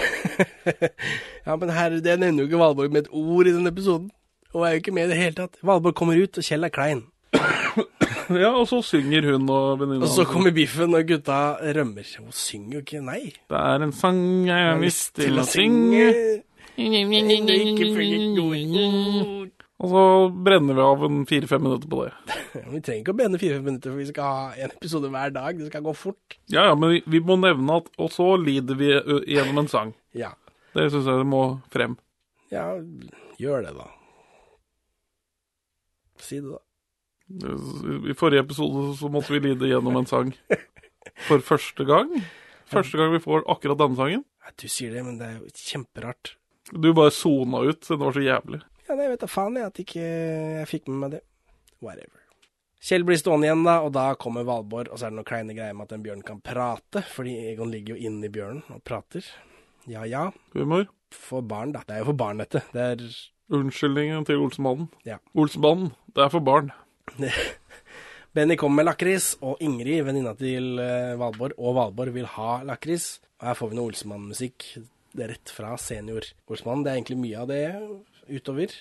Ja, 1.47 1.55
men 1.57 1.71
her, 1.73 1.95
det 2.05 2.19
nevner 2.21 2.45
jo 2.45 2.51
ikke 2.51 2.59
Valborg 2.61 2.93
med 2.93 3.07
et 3.07 3.15
ord 3.17 3.49
i 3.49 3.53
denne 3.55 3.71
episoden. 3.73 4.11
Og 4.53 4.67
er 4.67 4.75
jo 4.77 4.83
ikke 4.83 4.93
med 4.95 5.09
i 5.09 5.13
det 5.15 5.19
hele 5.19 5.35
tatt. 5.39 5.57
Valborg 5.67 5.97
kommer 5.99 6.19
ut, 6.21 6.37
og 6.39 6.45
Kjell 6.47 6.67
er 6.69 6.73
klein. 6.75 7.01
Ja, 8.31 8.53
og 8.55 8.69
så 8.71 8.79
synger 8.87 9.27
hun 9.33 9.49
og 9.51 9.81
venninna. 9.81 10.07
Og 10.07 10.13
så 10.13 10.27
kommer 10.29 10.55
biffen, 10.55 10.95
og 10.95 11.09
gutta 11.09 11.41
rømmer. 11.77 12.07
Hun 12.21 12.35
synger 12.37 12.79
jo 12.79 12.83
ikke, 12.85 13.01
nei. 13.03 13.23
Det 13.51 13.63
er 13.63 13.87
en 13.87 13.95
sang 13.97 14.21
jeg 14.47 14.69
har 14.69 14.79
lyst 14.83 15.17
til 15.19 15.41
å 15.41 15.47
synge. 15.49 16.07
Og 19.81 19.89
så 19.89 20.03
brenner 20.45 20.77
vi 20.77 20.85
av 20.85 21.05
en 21.07 21.23
fire-fem 21.29 21.63
minutter 21.65 21.89
på 21.91 22.03
det. 22.05 22.37
Vi 22.75 22.81
trenger 22.85 23.01
ikke 23.01 23.15
å 23.15 23.17
brenne 23.17 23.39
fire 23.41 23.61
minutter, 23.65 23.93
for 23.93 24.01
vi 24.03 24.07
skal 24.11 24.27
ha 24.27 24.41
en 24.67 24.73
episode 24.75 25.09
hver 25.13 25.33
dag. 25.33 25.57
Det 25.57 25.71
skal 25.71 25.85
gå 25.87 25.95
fort. 25.97 26.37
Ja, 26.53 26.67
ja, 26.69 26.75
men 26.77 26.97
vi, 26.97 26.99
vi 27.09 27.21
må 27.25 27.37
nevne 27.41 27.77
at 27.79 27.87
Og 28.03 28.11
så 28.13 28.27
lider 28.43 28.77
vi 28.77 28.91
gjennom 29.31 29.63
en 29.63 29.71
sang. 29.71 29.93
Ja. 30.13 30.33
Det 30.75 30.89
syns 30.93 31.09
jeg 31.09 31.23
det 31.23 31.29
må 31.31 31.45
frem. 31.73 31.95
Ja, 32.53 32.67
gjør 33.41 33.65
det, 33.65 33.73
da. 33.79 33.87
Si 36.21 36.43
det, 36.43 36.51
da. 36.51 36.61
I 37.31 38.15
forrige 38.19 38.43
episode 38.43 38.97
så 38.99 39.11
måtte 39.13 39.33
vi 39.37 39.43
lide 39.45 39.71
gjennom 39.71 40.01
en 40.01 40.09
sang 40.11 40.33
for 41.29 41.43
første 41.47 41.87
gang. 41.87 42.11
Første 42.71 42.99
gang 42.99 43.13
vi 43.15 43.23
får 43.23 43.45
akkurat 43.51 43.79
denne 43.81 43.99
sangen. 43.99 44.25
Ja, 44.43 44.55
du 44.59 44.67
sier 44.71 44.95
det, 44.95 45.05
men 45.07 45.19
det 45.21 45.29
er 45.29 45.37
jo 45.39 45.51
kjemperart. 45.55 46.35
Du 46.71 46.91
bare 46.95 47.13
sona 47.15 47.63
ut 47.67 47.83
siden 47.87 48.01
det 48.01 48.07
var 48.09 48.17
så 48.17 48.25
jævlig. 48.25 48.61
Ja, 48.87 48.95
nei, 48.97 49.05
jeg 49.07 49.13
vet 49.15 49.23
da 49.23 49.31
faen 49.31 49.59
jeg 49.59 49.69
at 49.71 49.79
ikke 49.85 50.03
jeg 50.03 50.69
fikk 50.71 50.91
med 50.91 50.99
meg 51.05 51.15
det. 51.17 51.23
Whatever. 51.81 52.19
Kjell 52.81 53.05
blir 53.05 53.19
stående 53.21 53.47
igjen, 53.47 53.63
da, 53.67 53.77
og 53.85 53.93
da 53.93 54.07
kommer 54.19 54.47
Valborg, 54.49 54.89
og 54.89 54.99
så 54.99 55.07
er 55.07 55.13
det 55.13 55.19
noen 55.19 55.29
kleine 55.29 55.55
greier 55.57 55.77
med 55.77 55.87
at 55.91 55.95
en 55.99 56.05
bjørn 56.05 56.23
kan 56.27 56.41
prate, 56.45 57.03
fordi 57.13 57.35
Egon 57.51 57.71
ligger 57.73 57.95
jo 57.95 58.09
inni 58.09 58.31
bjørnen 58.33 58.63
og 58.73 58.81
prater. 58.89 59.27
Ja 59.91 60.07
ja, 60.09 60.31
Humor. 60.55 60.87
for 61.13 61.45
barn, 61.45 61.75
da. 61.77 61.83
Det 61.87 61.97
er 61.97 62.03
jo 62.05 62.11
for 62.13 62.21
barn, 62.23 62.41
dette. 62.41 62.63
Det 62.73 62.87
er 62.87 63.05
Unnskyldningen 63.51 64.25
til 64.29 64.39
Olsenmannen. 64.45 64.89
Ja. 65.05 65.19
Olsmannen, 65.35 65.91
det 66.15 66.23
er 66.25 66.33
for 66.33 66.45
barn. 66.47 66.71
Benny 68.35 68.57
kommer 68.57 68.81
med 68.83 68.87
lakris, 68.87 69.33
og 69.43 69.59
Ingrid, 69.65 70.05
venninna 70.07 70.37
til 70.39 70.79
eh, 70.79 71.17
Valborg, 71.19 71.57
og 71.59 71.75
Valborg 71.81 72.15
vil 72.15 72.29
ha 72.37 72.61
lakris. 72.67 73.17
Og 73.41 73.49
her 73.51 73.59
får 73.59 73.73
vi 73.73 73.79
noe 73.79 73.91
Olsemann-musikk 73.91 74.69
er 75.19 75.33
rett 75.33 75.51
fra 75.51 75.75
senior 75.81 76.27
Olsemann. 76.47 76.85
Det 76.85 76.93
er 76.93 77.01
egentlig 77.01 77.19
mye 77.19 77.41
av 77.43 77.51
det 77.51 77.65
utover. 78.31 78.75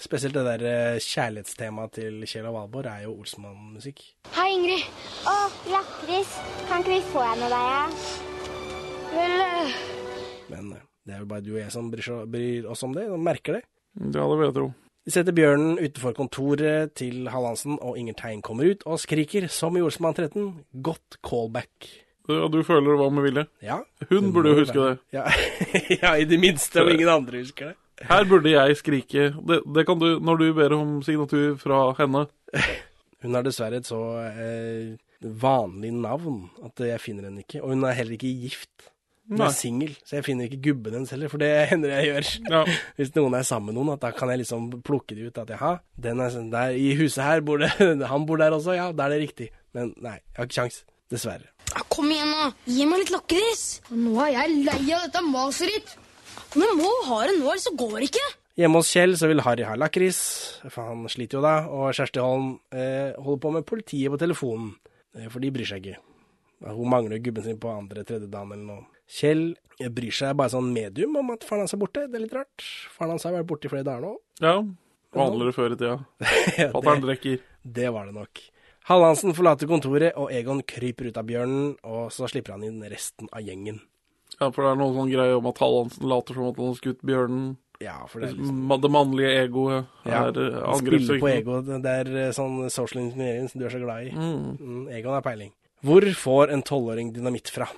Spesielt 0.00 0.36
det 0.36 0.44
der 0.46 0.64
eh, 0.68 0.98
kjærlighetstemaet 1.04 1.96
til 1.96 2.20
Kjell 2.28 2.48
og 2.48 2.56
Valborg 2.56 2.88
er 2.92 3.06
jo 3.06 3.14
Olsemann-musikk. 3.20 4.04
Hei, 4.36 4.50
Ingrid. 4.56 4.84
Å, 5.28 5.34
lakris. 5.72 6.36
Kan 6.68 6.84
ikke 6.84 6.94
vi 6.98 7.00
få 7.12 7.24
en 7.24 7.46
av 7.48 7.56
deg, 7.56 7.66
ja? 7.72 8.28
Vel 9.10 9.42
eh, 9.46 9.80
Men 10.52 10.70
det 10.74 11.16
er 11.16 11.24
jo 11.24 11.28
bare 11.32 11.44
du 11.44 11.52
og 11.54 11.60
jeg 11.62 11.72
som 11.74 11.90
bryr, 11.92 12.68
oss 12.70 12.84
om 12.86 12.96
det, 12.96 13.08
og 13.12 13.20
merker 13.20 13.58
det. 13.58 13.64
Det 13.96 14.24
vil 14.24 14.46
jeg 14.46 14.56
tro. 14.56 14.70
Vi 15.10 15.16
setter 15.16 15.34
bjørnen 15.34 15.72
utenfor 15.74 16.12
kontoret 16.14 16.92
til 16.94 17.24
Hallandsen, 17.34 17.80
og 17.82 17.96
Inger 17.98 18.14
Tein 18.14 18.44
kommer 18.46 18.68
ut 18.70 18.84
og 18.86 19.00
skriker, 19.02 19.48
som 19.50 19.74
i 19.74 19.80
Olsmann 19.82 20.14
13, 20.14 20.44
godt 20.86 21.16
callback. 21.26 21.88
Ja, 22.30 22.44
du 22.46 22.60
føler 22.62 22.92
det 22.92 23.00
var 23.00 23.10
med 23.16 23.26
vilje? 23.26 23.44
Ja. 23.66 23.80
Hun 24.06 24.28
burde 24.30 24.52
jo 24.52 24.60
huske 24.60 24.78
det. 24.78 24.92
Ja, 25.16 25.24
ja 26.04 26.12
i 26.14 26.28
det 26.30 26.38
minste, 26.38 26.84
og 26.84 26.92
ingen 26.94 27.10
andre 27.10 27.40
husker 27.42 27.72
det. 27.72 28.06
Her 28.06 28.28
burde 28.30 28.52
jeg 28.54 28.78
skrike. 28.78 29.26
Det, 29.50 29.58
det 29.74 29.86
kan 29.88 29.98
du 29.98 30.06
når 30.22 30.44
du 30.44 30.46
ber 30.60 30.76
om 30.78 30.94
signatur 31.02 31.58
fra 31.58 31.82
henne. 31.98 32.28
Hun 33.26 33.34
har 33.34 33.42
dessverre 33.42 33.82
et 33.82 33.90
så 33.90 34.04
eh, 34.30 34.94
vanlig 35.42 35.90
navn 35.98 36.44
at 36.70 36.86
jeg 36.86 37.02
finner 37.02 37.26
henne 37.26 37.42
ikke. 37.42 37.64
Og 37.64 37.74
hun 37.74 37.82
er 37.82 37.98
heller 37.98 38.14
ikke 38.14 38.30
gift. 38.46 38.89
Hun 39.30 39.38
Nei. 39.38 39.46
er 39.46 39.54
singel, 39.54 39.92
så 40.02 40.16
jeg 40.16 40.26
finner 40.26 40.48
ikke 40.48 40.58
gubben 40.64 40.96
hennes 40.96 41.12
heller, 41.14 41.30
for 41.30 41.38
det 41.38 41.48
hender 41.70 41.92
jeg 41.94 42.08
gjør. 42.08 42.30
Ja. 42.50 42.62
Hvis 42.98 43.12
noen 43.14 43.36
er 43.38 43.44
sammen 43.46 43.70
med 43.70 43.78
noen, 43.78 43.92
at 43.94 44.02
da 44.02 44.10
kan 44.16 44.32
jeg 44.32 44.40
liksom 44.42 44.64
plukke 44.82 45.14
de 45.14 45.28
ut. 45.28 45.38
At 45.38 45.52
jaha, 45.54 45.76
den 46.02 46.22
er 46.24 46.32
sånn 46.34 46.50
der, 46.50 46.74
i 46.74 46.96
huset 46.98 47.22
her 47.22 47.44
bor 47.46 47.62
det 47.62 47.70
Han 48.10 48.26
bor 48.26 48.42
der 48.42 48.56
også, 48.56 48.74
ja, 48.74 48.88
da 48.90 49.06
er 49.06 49.14
det 49.14 49.20
riktig. 49.28 49.48
Men 49.76 49.94
nei, 50.02 50.16
jeg 50.18 50.40
har 50.40 50.50
ikke 50.50 50.58
kjangs. 50.58 50.82
Dessverre. 51.10 51.46
Ja, 51.70 51.84
Kom 51.90 52.10
igjen, 52.10 52.30
nå. 52.34 52.50
Gi 52.70 52.84
meg 52.90 53.04
litt 53.04 53.14
lakris. 53.14 53.64
Nå 53.94 54.18
er 54.26 54.34
jeg 54.34 54.60
lei 54.66 54.82
av 54.94 55.06
dette 55.06 55.22
maset 55.26 55.70
ditt. 55.70 55.94
Men 56.58 56.74
må 56.78 56.90
ha 57.06 57.22
det 57.26 57.38
nå, 57.38 57.46
ellers 57.46 57.66
så 57.68 57.74
går 57.78 57.96
det 58.00 58.10
ikke. 58.10 58.26
Hjemme 58.58 58.82
hos 58.82 58.90
Kjell 58.92 59.14
så 59.16 59.30
vil 59.30 59.42
Harry 59.46 59.62
ha 59.64 59.76
lakris, 59.78 60.18
for 60.66 60.90
han 60.90 61.06
sliter 61.08 61.38
jo 61.38 61.46
da, 61.46 61.54
og 61.70 61.94
Kjersti 61.96 62.20
Holm 62.22 62.56
eh, 62.74 63.14
holder 63.14 63.42
på 63.46 63.52
med 63.54 63.66
politiet 63.68 64.10
på 64.12 64.18
telefonen, 64.20 64.72
eh, 65.14 65.28
for 65.30 65.42
de 65.42 65.52
bryr 65.54 65.70
seg 65.70 65.86
ikke. 65.86 66.00
Hun 66.66 66.90
mangler 66.92 67.22
gubben 67.24 67.46
sin 67.46 67.60
på 67.62 67.70
andre, 67.72 68.02
tredje 68.04 68.28
dagen 68.28 68.52
eller 68.52 68.66
noe. 68.66 68.99
Kjell 69.10 69.44
bryr 69.96 70.12
seg 70.14 70.36
bare 70.38 70.52
sånn 70.52 70.70
medium 70.74 71.16
om 71.18 71.32
at 71.34 71.44
faren 71.48 71.64
hans 71.64 71.74
er 71.74 71.80
borte, 71.80 72.04
det 72.06 72.18
er 72.18 72.24
litt 72.26 72.36
rart. 72.36 72.64
Faren 72.94 73.14
hans 73.14 73.24
har 73.26 73.34
vært 73.34 73.48
borte 73.48 73.66
i 73.68 73.72
flere 73.72 73.86
dager 73.86 74.04
nå. 74.04 74.14
Ja. 74.44 74.56
Vanligere 75.16 75.54
før 75.56 75.74
i 75.74 75.78
tida. 75.80 75.96
Fatter'n 76.74 77.00
det, 77.00 77.06
drikker. 77.06 77.40
det 77.78 77.88
var 77.94 78.10
det 78.10 78.14
nok. 78.14 78.42
Hallandsen 78.90 79.34
forlater 79.36 79.68
kontoret, 79.70 80.14
og 80.18 80.30
Egon 80.34 80.62
kryper 80.66 81.10
ut 81.10 81.18
av 81.20 81.26
bjørnen, 81.28 81.72
og 81.86 82.12
så 82.14 82.28
slipper 82.30 82.56
han 82.56 82.64
inn 82.66 82.78
resten 82.90 83.28
av 83.34 83.42
gjengen. 83.44 83.80
Ja, 84.38 84.48
for 84.48 84.62
det 84.64 84.70
er 84.70 84.78
noen 84.80 84.94
sånn 84.96 85.10
greie 85.12 85.34
om 85.36 85.48
at 85.50 85.58
Hallandsen 85.60 86.06
later 86.10 86.38
som 86.38 86.48
at 86.48 86.60
han 86.62 86.70
har 86.70 86.78
skutt 86.78 87.02
bjørnen. 87.06 87.50
Ja, 87.80 87.96
for 88.12 88.20
det 88.20 88.28
er 88.28 88.34
liksom 88.36 88.72
Det 88.82 88.90
mannlige 88.92 89.28
egoet 89.40 89.86
Ja, 90.04 90.26
er 90.28 90.36
eh, 90.36 90.56
han 90.68 90.80
spiller 90.82 91.20
på 91.22 91.30
egoet. 91.30 91.70
Det 91.80 91.94
er 92.02 92.10
eh, 92.26 92.32
sånn 92.36 92.58
social 92.68 93.06
engineering 93.06 93.46
som 93.48 93.62
du 93.62 93.64
er 93.66 93.72
så 93.72 93.80
glad 93.80 94.10
i. 94.10 94.10
Mm. 94.12 94.42
Mm, 94.60 94.82
Egon 94.98 95.16
har 95.16 95.24
peiling. 95.24 95.54
Hvor 95.80 96.04
får 96.20 96.52
en 96.52 96.64
tolvåring 96.66 97.14
dynamitt 97.16 97.48
fra? 97.48 97.70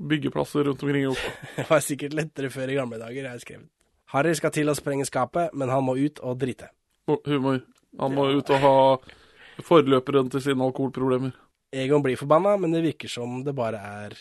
Byggeplasser 0.00 0.64
rundt 0.64 0.82
omkring 0.82 1.04
i 1.04 1.10
Oslo. 1.10 1.30
Det 1.56 1.66
var 1.68 1.84
sikkert 1.84 2.16
lettere 2.16 2.50
før 2.50 2.72
i 2.72 2.78
gamle 2.78 2.98
dager, 3.00 3.22
jeg 3.26 3.30
har 3.30 3.42
skrevet. 3.42 3.68
Harry 4.10 4.32
skal 4.34 4.50
til 4.54 4.70
å 4.70 4.74
sprenge 4.74 5.06
skapet, 5.06 5.52
men 5.54 5.70
han 5.70 5.84
må 5.86 5.94
ut 6.00 6.18
og 6.26 6.38
drite. 6.40 6.70
Humor. 7.06 7.60
Han 8.00 8.14
må 8.14 8.26
ut 8.32 8.50
og 8.50 8.64
ha 8.64 8.74
forløperen 9.66 10.30
til 10.32 10.42
sine 10.42 10.66
alkoholproblemer. 10.66 11.34
Egon 11.70 12.02
blir 12.02 12.18
forbanna, 12.18 12.56
men 12.58 12.74
det 12.74 12.82
virker 12.82 13.10
som 13.12 13.42
det 13.46 13.54
bare 13.54 13.78
er 13.78 14.16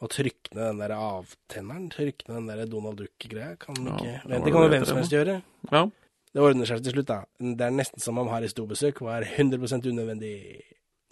å 0.00 0.08
trykke 0.10 0.54
ned 0.56 0.64
den 0.64 0.80
der 0.82 0.94
avtenneren. 0.96 1.86
Trykke 1.92 2.26
ned 2.26 2.36
den 2.40 2.50
der 2.50 2.70
Donald 2.70 2.98
Duck-greia. 2.98 3.54
Kan 3.60 3.78
Ja, 3.84 3.94
ikke 3.98 4.28
Det 4.32 4.42
det 4.44 4.52
kan 4.54 4.64
jo 4.64 4.72
hvem 4.72 4.86
som 4.88 4.98
helst 4.98 5.14
gjøre. 5.14 5.42
Ja. 5.70 5.84
Det 6.30 6.42
ordner 6.42 6.66
seg 6.66 6.82
til 6.82 6.94
slutt, 6.94 7.10
da. 7.10 7.20
Det 7.38 7.66
er 7.66 7.74
nesten 7.74 8.02
som 8.02 8.18
om 8.18 8.30
Harrys 8.30 8.54
dobesøk 8.54 9.02
var 9.02 9.26
100% 9.26 9.86
unødvendig. 9.90 10.34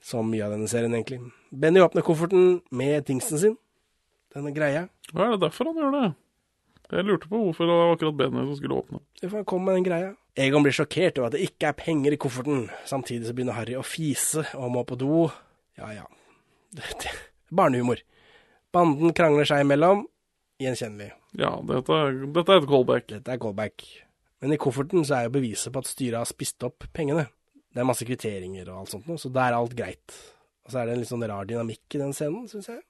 Som 0.00 0.30
mye 0.30 0.44
av 0.46 0.52
denne 0.54 0.68
serien, 0.70 0.94
egentlig. 0.94 1.18
Benny 1.50 1.80
åpner 1.82 2.04
kofferten 2.06 2.60
med 2.70 3.04
tingsen 3.06 3.38
sin. 3.38 3.56
Denne 4.38 4.54
greia. 4.54 4.86
Hva 5.12 5.26
er 5.26 5.34
det 5.34 5.42
derfor 5.48 5.70
han 5.72 5.80
gjør 5.82 5.94
det? 5.98 6.08
Jeg 6.88 7.04
lurte 7.04 7.28
på 7.28 7.38
hvorfor 7.42 7.68
det 7.68 7.74
var 7.76 7.90
akkurat 7.92 8.16
Benny 8.16 8.42
som 8.46 8.56
skulle 8.56 8.76
åpne. 8.80 9.00
Det 9.20 9.28
får 9.28 9.42
han 9.42 9.48
komme 9.50 9.66
med 9.68 9.76
den 9.80 9.86
greia. 9.90 10.12
Egon 10.38 10.62
blir 10.64 10.72
sjokkert 10.76 11.18
over 11.18 11.28
at 11.28 11.34
det 11.36 11.42
ikke 11.44 11.68
er 11.72 11.76
penger 11.76 12.14
i 12.14 12.20
kofferten. 12.22 12.68
Samtidig 12.88 13.26
så 13.28 13.34
begynner 13.36 13.56
Harry 13.58 13.74
å 13.76 13.82
fise 13.84 14.44
og 14.56 14.70
må 14.72 14.84
på 14.88 14.96
do. 15.00 15.26
Ja 15.76 15.90
ja. 15.92 16.06
Det- 16.72 16.94
det- 17.02 17.16
Barnehumor. 17.50 18.00
Banden 18.72 19.12
krangler 19.16 19.44
seg 19.48 19.64
imellom. 19.64 20.06
Gjenkjennelig. 20.60 21.10
Ja, 21.38 21.50
dette 21.60 21.92
er, 21.92 22.12
dette 22.34 22.52
er 22.54 22.62
et 22.62 22.68
callback. 22.68 23.06
Dette 23.08 23.28
er 23.34 23.38
callback. 23.38 23.84
Men 24.40 24.52
i 24.52 24.56
kofferten 24.60 25.04
så 25.04 25.16
er 25.18 25.22
jo 25.28 25.34
beviset 25.40 25.72
på 25.72 25.78
at 25.82 25.86
styret 25.90 26.18
har 26.22 26.28
spist 26.30 26.62
opp 26.64 26.84
pengene. 26.94 27.26
Det 27.74 27.82
er 27.82 27.88
masse 27.88 28.04
kvitteringer 28.06 28.68
og 28.70 28.78
alt 28.80 28.92
sånt 28.94 29.06
noe, 29.08 29.18
så 29.20 29.30
da 29.32 29.48
er 29.48 29.56
alt 29.58 29.74
greit. 29.76 30.14
Og 30.64 30.72
så 30.72 30.80
er 30.80 30.86
det 30.86 30.94
en 30.94 31.00
litt 31.02 31.10
sånn 31.10 31.26
rar 31.28 31.44
dynamikk 31.48 31.94
i 31.96 31.98
den 31.98 32.12
scenen, 32.16 32.46
syns 32.48 32.68
jeg. 32.70 32.80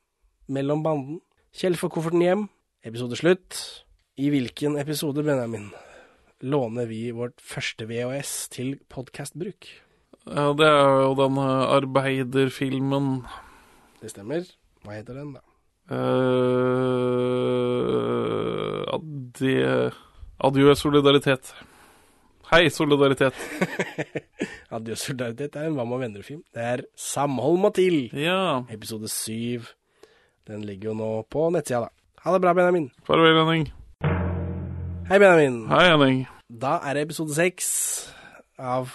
Mellom 0.48 0.82
banden. 0.82 1.20
Kjell 1.56 1.76
får 1.80 1.90
kofferten 1.94 2.22
hjem. 2.22 2.46
Episode 2.86 3.16
slutt. 3.18 3.56
I 4.18 4.28
hvilken 4.32 4.76
episode, 4.78 5.22
Benjamin, 5.24 5.70
låner 6.42 6.86
vi 6.90 7.10
vårt 7.14 7.40
første 7.40 7.86
VHS 7.88 8.48
til 8.52 8.74
podkastbruk? 8.92 9.68
Ja, 10.28 10.52
det 10.58 10.66
er 10.68 11.06
jo 11.06 11.14
den 11.16 11.38
eh, 11.40 11.64
arbeiderfilmen 11.78 13.22
Det 14.02 14.10
stemmer. 14.12 14.44
Hva 14.84 14.98
heter 14.98 15.14
den, 15.22 15.32
da? 15.38 15.42
uh, 15.88 16.04
Adjø 18.92 19.88
Adjø 20.44 20.74
solidaritet. 20.76 21.54
Hei, 22.52 22.68
solidaritet. 22.72 23.34
Adjø 24.76 24.94
solidaritet 25.00 25.56
er 25.56 25.66
en 25.70 25.76
Hva 25.80 25.88
med 25.88 26.04
venner-film. 26.04 26.44
Det 26.54 26.62
er 26.74 26.84
Samhold 26.94 27.58
må 27.64 27.72
til. 27.76 27.96
Ja. 28.12 28.62
Episode 28.72 29.08
syv. 29.12 29.72
Den 30.48 30.62
ligger 30.64 30.88
jo 30.88 30.94
nå 30.96 31.08
på 31.28 31.50
nettsida, 31.52 31.82
da. 31.84 32.22
Ha 32.24 32.32
det 32.32 32.40
bra, 32.40 32.54
Benjamin. 32.56 32.86
Farvel, 33.04 33.36
Henning. 33.36 33.66
Hei, 35.10 35.18
Benjamin. 35.20 35.58
Hei, 35.68 35.82
Henning. 35.90 36.22
Da 36.48 36.78
er 36.88 36.96
det 36.96 37.02
episode 37.04 37.36
seks 37.36 37.68
av 38.56 38.94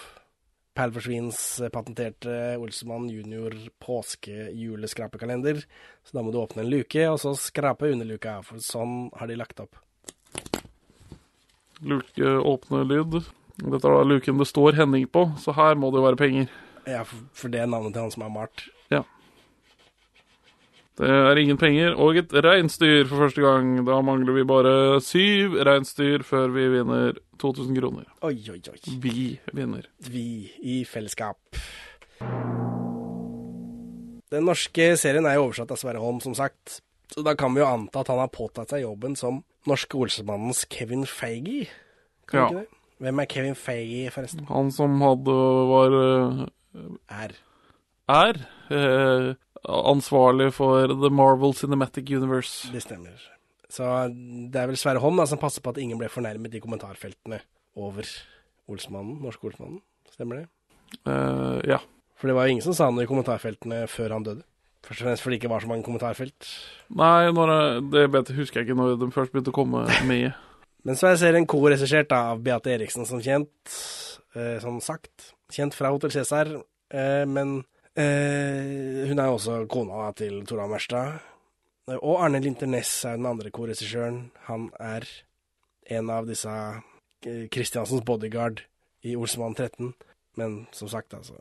Perlforsvins 0.74 1.38
patenterte 1.70 2.58
Olsemann 2.58 3.06
junior 3.14 3.54
påske-juleskrapekalender. 3.86 5.62
Så 6.02 6.18
da 6.18 6.26
må 6.26 6.34
du 6.34 6.42
åpne 6.42 6.66
en 6.66 6.74
luke, 6.74 7.06
og 7.12 7.22
så 7.22 7.36
skrape 7.38 7.92
underluka, 7.94 8.40
for 8.48 8.58
sånn 8.58 9.12
har 9.20 9.30
de 9.30 9.38
lagt 9.38 9.62
opp. 9.62 9.78
Luke 11.86 12.36
åpne 12.50 12.82
lyd. 12.90 13.20
Dette 13.62 13.86
er 13.86 14.00
da 14.00 14.06
luken 14.10 14.42
det 14.42 14.50
står 14.50 14.82
Henning 14.82 15.06
på, 15.06 15.28
så 15.38 15.54
her 15.54 15.78
må 15.78 15.94
det 15.94 16.02
jo 16.02 16.08
være 16.10 16.24
penger. 16.26 16.50
Ja, 16.90 17.06
for, 17.06 17.54
det 17.54 17.62
er 17.62 17.70
navnet 17.70 17.94
til 17.94 18.08
han 18.08 18.16
som 18.18 18.26
har 18.26 18.34
malt. 18.42 18.66
Det 21.00 21.10
er 21.10 21.40
ingen 21.42 21.58
penger 21.58 21.96
og 21.98 22.18
et 22.22 22.34
reinsdyr 22.46 23.08
for 23.10 23.24
første 23.24 23.42
gang. 23.42 23.80
Da 23.88 23.96
mangler 24.06 24.36
vi 24.36 24.44
bare 24.46 24.74
syv 25.02 25.56
reinsdyr 25.66 26.22
før 26.28 26.52
vi 26.54 26.68
vinner 26.70 27.18
2000 27.42 27.80
kroner. 27.80 28.06
Oi, 28.22 28.36
oi, 28.54 28.60
oi. 28.70 28.98
Vi 29.02 29.40
vinner. 29.58 29.88
Vi 30.06 30.26
i 30.62 30.84
fellesskap. 30.86 31.40
Den 34.34 34.46
norske 34.50 34.92
serien 34.98 35.26
er 35.30 35.38
jo 35.38 35.48
oversatt 35.48 35.74
av 35.74 35.80
Sverre 35.82 36.02
Holm, 36.02 36.20
som 36.24 36.34
sagt. 36.38 36.80
Så 37.14 37.22
da 37.26 37.36
kan 37.38 37.54
vi 37.54 37.62
jo 37.62 37.68
anta 37.70 38.02
at 38.02 38.10
han 38.10 38.22
har 38.24 38.32
påtatt 38.34 38.72
seg 38.74 38.86
jobben 38.86 39.18
som 39.20 39.42
norske 39.70 39.98
Olsemannens 40.00 40.64
Kevin 40.74 41.06
Feige. 41.10 41.68
Kan 42.30 42.40
Ja. 42.40 42.48
ikke 42.48 42.60
det? 42.64 42.68
Hvem 43.04 43.20
er 43.20 43.26
Kevin 43.26 43.56
Feige, 43.56 44.12
forresten? 44.12 44.46
Han 44.48 44.72
som 44.72 45.02
hadde 45.02 45.36
var 45.74 45.98
eh, 46.00 46.46
Er. 47.10 47.32
er 48.10 48.40
eh, 48.72 49.34
ansvarlig 49.64 50.52
for 50.56 50.92
The 50.92 51.12
Marvel 51.14 51.56
Cinematic 51.58 52.12
Universe. 52.12 52.72
Det 52.74 52.84
stemmer. 52.84 53.18
Så 53.74 53.88
det 54.14 54.60
er 54.60 54.70
vel 54.70 54.78
Sverre 54.78 55.02
Holm 55.02 55.18
da, 55.18 55.26
som 55.30 55.42
passer 55.42 55.64
på 55.64 55.74
at 55.74 55.80
ingen 55.82 55.98
ble 55.98 56.12
fornærmet 56.12 56.54
i 56.54 56.62
kommentarfeltene 56.62 57.40
over 57.80 58.08
Olsmannen, 58.70 59.18
norske 59.24 59.50
Olsmannen. 59.50 59.82
Stemmer 60.14 60.44
det? 60.44 60.48
Uh, 61.08 61.58
ja. 61.66 61.80
For 62.20 62.30
det 62.30 62.38
var 62.38 62.48
jo 62.48 62.56
ingen 62.56 62.66
som 62.66 62.76
sa 62.78 62.92
noe 62.94 63.08
i 63.08 63.10
kommentarfeltene 63.10 63.86
før 63.90 64.18
han 64.18 64.28
døde. 64.28 64.46
Først 64.84 65.00
og 65.00 65.08
fremst 65.08 65.24
fordi 65.24 65.38
det 65.38 65.42
ikke 65.42 65.54
var 65.54 65.64
så 65.64 65.72
mange 65.72 65.86
kommentarfelt. 65.88 66.48
Nei, 67.00 67.12
jeg, 67.26 67.84
det 67.96 68.08
vet, 68.14 68.34
husker 68.38 68.62
jeg 68.62 68.68
ikke 68.68 68.78
når 68.78 68.98
de 69.00 69.12
først 69.16 69.34
begynte 69.34 69.54
å 69.54 69.56
komme 69.56 69.86
med. 70.10 70.34
Men 70.86 71.00
så 71.00 71.10
er 71.10 71.20
serien 71.22 71.48
co-regissert 71.48 72.12
av 72.12 72.42
Beate 72.44 72.74
Eriksen, 72.76 73.08
som 73.08 73.22
kjent. 73.24 73.78
Eh, 74.36 74.58
som 74.60 74.82
sagt. 74.84 75.34
Kjent 75.54 75.76
fra 75.78 75.94
Hotell 75.94 76.12
Cæsar. 76.12 76.50
Eh, 76.94 77.24
men 77.30 77.62
eh, 77.96 79.08
hun 79.10 79.20
er 79.20 79.30
jo 79.30 79.38
også 79.38 79.60
kona 79.72 80.12
til 80.18 80.42
Tora 80.50 80.68
Merstad. 80.68 81.20
Eh, 81.90 81.98
Og 82.02 82.24
Arne 82.24 82.40
Linter 82.40 82.68
Næss 82.68 83.06
er 83.06 83.18
den 83.18 83.26
andre 83.26 83.52
co-regissøren. 83.52 84.32
Han 84.48 84.70
er 84.80 85.08
en 85.92 86.10
av 86.10 86.28
disse 86.28 86.50
eh, 86.50 87.48
Kristiansens 87.52 88.06
bodyguard 88.06 88.64
i 89.04 89.16
Olsmann 89.16 89.56
13. 89.56 89.94
Men 90.36 90.68
som 90.72 90.88
sagt, 90.90 91.14
altså 91.14 91.36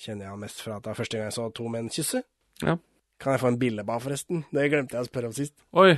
Kjenner 0.00 0.24
jeg 0.24 0.30
han 0.32 0.40
mest 0.40 0.62
fra 0.64 0.76
at 0.78 0.84
det 0.84 0.88
var 0.88 0.96
første 0.96 1.18
gang 1.18 1.26
jeg 1.28 1.34
så 1.36 1.50
to 1.52 1.66
menn 1.68 1.90
kysse. 1.92 2.22
Ja. 2.64 2.78
Kan 3.20 3.34
jeg 3.34 3.40
få 3.42 3.50
en 3.52 3.58
billeba, 3.60 3.98
forresten? 4.00 4.38
Det 4.48 4.62
glemte 4.72 4.96
jeg 4.96 5.04
å 5.04 5.08
spørre 5.10 5.28
om 5.28 5.34
sist. 5.36 5.52
Oi. 5.76 5.90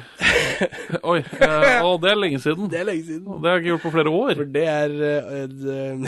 Oi. 1.12 1.20
Eh, 1.22 1.84
å, 1.86 1.92
det 2.02 2.10
er 2.10 2.16
lenge 2.18 2.40
siden. 2.42 2.66
Det 2.72 2.80
er 2.80 2.88
lenge 2.88 3.04
siden. 3.06 3.28
Det 3.38 3.46
har 3.46 3.60
jeg 3.60 3.62
ikke 3.62 3.70
gjort 3.70 3.84
på 3.84 3.92
flere 3.94 4.14
år. 4.18 4.32
For 4.40 4.48
det 4.56 4.64
er 4.66 4.90
uh, 4.98 6.02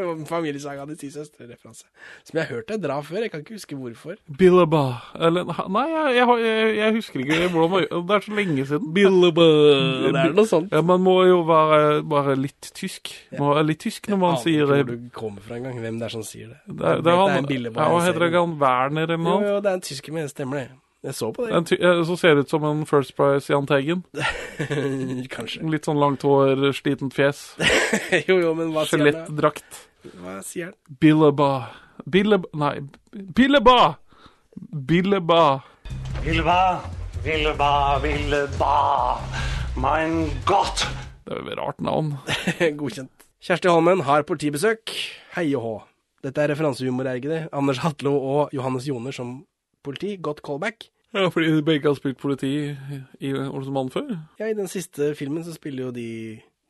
en 0.14 0.24
familiesaga 0.30 0.86
til 0.88 0.96
ti 1.02 1.10
søstre-referanse. 1.12 1.84
Som 2.24 2.40
jeg 2.40 2.46
har 2.46 2.54
hørt 2.54 2.70
deg 2.72 2.80
dra 2.86 2.96
før, 3.04 3.20
jeg 3.26 3.34
kan 3.34 3.42
ikke 3.44 3.58
huske 3.58 3.76
hvorfor. 3.76 4.16
Billeba 4.40 4.80
Eller 5.20 5.44
Nei, 5.44 5.84
jeg, 5.92 6.16
jeg, 6.16 6.38
jeg, 6.46 6.72
jeg 6.78 6.96
husker 6.96 7.20
ikke 7.26 7.50
hvordan 7.52 7.70
man 7.74 7.84
gjør 7.84 8.02
Det 8.08 8.16
er 8.16 8.24
så 8.24 8.34
lenge 8.40 8.66
siden. 8.72 8.88
Billeba. 8.96 9.50
Det 10.16 10.24
er 10.24 10.34
noe 10.40 10.48
sånt. 10.48 10.72
Ja, 10.72 10.80
Man 10.86 11.04
må 11.04 11.18
jo 11.28 11.42
være, 11.48 12.00
være 12.08 12.38
litt 12.40 12.72
tysk. 12.80 13.12
Man 13.34 13.44
Må 13.44 13.52
være 13.58 13.68
litt 13.74 13.82
tysk 13.84 14.08
når 14.08 14.22
man 14.24 14.36
Jeg 14.38 14.44
sier 14.46 14.64
aner 14.64 14.72
det. 14.72 14.80
ikke 14.80 14.96
hvor 14.96 15.04
du 15.04 15.14
kommer 15.20 15.44
fra 15.44 15.60
engang, 15.60 15.76
hvem 15.84 16.00
det 16.00 16.08
er 16.08 16.16
som 16.16 16.24
sier 16.24 16.48
det. 16.54 16.58
Det 16.64 16.80
er, 16.80 16.80
det, 16.80 17.04
det 17.04 17.12
er 17.12 17.20
han, 17.20 17.36
en 17.44 17.52
billeba 17.52 17.84
ja, 17.84 17.92
hva 17.92 18.02
heter 18.08 18.24
det? 18.24 18.32
Han 18.40 18.56
Werner 18.64 19.04
eller 19.10 19.24
noe? 19.28 19.49
Jo, 19.50 19.60
det 19.64 19.70
er 19.72 19.78
en 19.80 19.84
tysker 19.84 20.14
med, 20.16 20.30
stemmer 20.32 20.62
det. 20.62 20.70
Jeg 21.02 21.14
så 21.16 21.30
på 21.32 21.46
Det 21.48 21.54
en 21.56 21.64
det. 21.64 22.06
som 22.06 22.16
ser 22.20 22.36
ut 22.42 22.50
som 22.52 22.64
en 22.68 22.82
First 22.86 23.14
Price 23.16 23.48
Jahn 23.52 23.66
Teigen. 23.66 24.02
Kanskje. 25.34 25.62
Litt 25.72 25.88
sånn 25.88 25.96
langt 26.00 26.22
hår, 26.26 26.66
slitent 26.76 27.14
fjes. 27.16 27.40
jo, 28.28 28.36
jo, 28.36 28.52
men 28.58 28.74
hva 28.74 28.84
sier 28.84 29.00
han? 29.00 29.06
da? 29.06 29.24
Skjelettdrakt. 29.24 29.80
Hva 30.20 30.34
sier 30.44 30.70
han? 30.70 30.76
Billeba. 31.00 31.50
Billeba 32.04 32.48
Nei, 32.56 32.74
Billeba! 33.12 33.96
Billeba. 34.90 35.62
Billeba, 36.24 36.58
Billeba, 37.24 37.70
Billeba. 38.02 38.74
Mein 39.80 40.28
Gott! 40.48 40.84
Det 41.24 41.32
er 41.36 41.40
jo 41.44 41.52
et 41.52 41.58
rart 41.60 41.80
navn. 41.84 42.14
Godkjent. 42.80 43.12
Kjersti 43.40 43.72
Holmen 43.72 44.04
har 44.04 44.24
politibesøk. 44.28 44.92
Hei 45.36 45.46
og 45.56 45.62
hå. 45.64 45.74
Dette 46.22 46.42
er 46.42 46.50
referansehumor, 46.52 47.06
er 47.08 47.16
ikke 47.20 47.30
det? 47.32 47.42
Anders 47.56 47.78
Hatlo 47.80 48.12
og 48.18 48.50
Johannes 48.52 48.86
Joner 48.88 49.14
som 49.16 49.38
politi. 49.84 50.16
Godt 50.20 50.42
callback. 50.44 50.90
Ja, 51.14 51.26
fordi 51.32 51.48
de 51.56 51.62
begge 51.66 51.88
har 51.88 51.96
spilt 51.98 52.18
politi 52.20 52.50
i 53.20 53.30
Olsenmann 53.34 53.88
før. 53.90 54.12
Ja, 54.38 54.46
i 54.46 54.54
den 54.54 54.68
siste 54.70 55.14
filmen 55.18 55.42
så 55.46 55.54
spiller 55.56 55.88
jo 55.88 55.90
de 55.96 56.04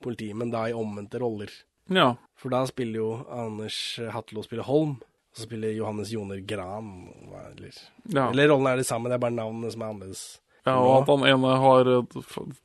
politi, 0.01 0.31
men 0.33 0.51
da 0.55 0.63
i 0.71 0.73
omvendte 0.77 1.19
roller. 1.21 1.51
Ja. 1.93 2.15
For 2.41 2.49
da 2.55 2.63
spiller 2.71 3.03
jo 3.03 3.11
Anders 3.29 3.99
Hatlo 4.15 4.41
spiller 4.47 4.65
Holm, 4.65 4.95
og 5.03 5.37
så 5.37 5.45
spiller 5.45 5.75
Johannes 5.77 6.13
Joner 6.15 6.41
Gran. 6.47 7.11
Eller, 7.51 7.75
Ja. 8.09 8.31
eller 8.31 8.49
rollene 8.49 8.73
er 8.73 8.77
de 8.81 8.85
samme, 8.89 9.11
det 9.11 9.19
er 9.19 9.25
bare 9.27 9.37
navnene 9.37 9.71
som 9.75 9.83
er 9.83 9.91
annerledes. 9.93 10.23
ja, 10.67 10.79
og 10.79 11.03
at 11.03 11.09
han 11.11 11.27
ene 11.35 11.57
har 11.67 11.91
et 11.99 12.17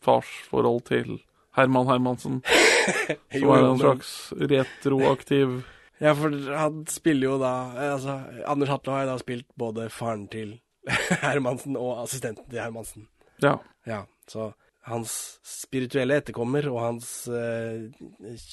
farsforhold 0.05 0.81
til 0.87 1.17
Herman 1.57 1.87
Hermansen. 1.87 2.41
Som 3.35 3.49
er 3.49 3.63
en 3.71 3.79
slags 3.79 4.09
retroaktiv 4.37 5.63
Ja, 6.03 6.11
for 6.17 6.33
han 6.51 6.83
spiller 6.91 7.29
jo 7.29 7.35
da 7.39 7.53
eh, 7.71 7.93
Altså, 7.93 8.17
Anders 8.51 8.71
Hatlo 8.73 8.93
har 8.95 9.05
jo 9.05 9.13
da 9.13 9.17
spilt 9.21 9.47
både 9.59 9.87
faren 9.93 10.27
til 10.31 10.57
Hermansen 11.25 11.77
og 11.79 12.03
assistenten 12.03 12.45
til 12.49 12.61
Hermansen. 12.61 13.07
Ja. 13.43 13.57
Ja, 13.87 14.03
så 14.29 14.51
hans 14.85 15.39
spirituelle 15.45 16.19
etterkommer 16.21 16.67
og 16.69 16.81
hans 16.83 17.09
eh, 17.31 17.87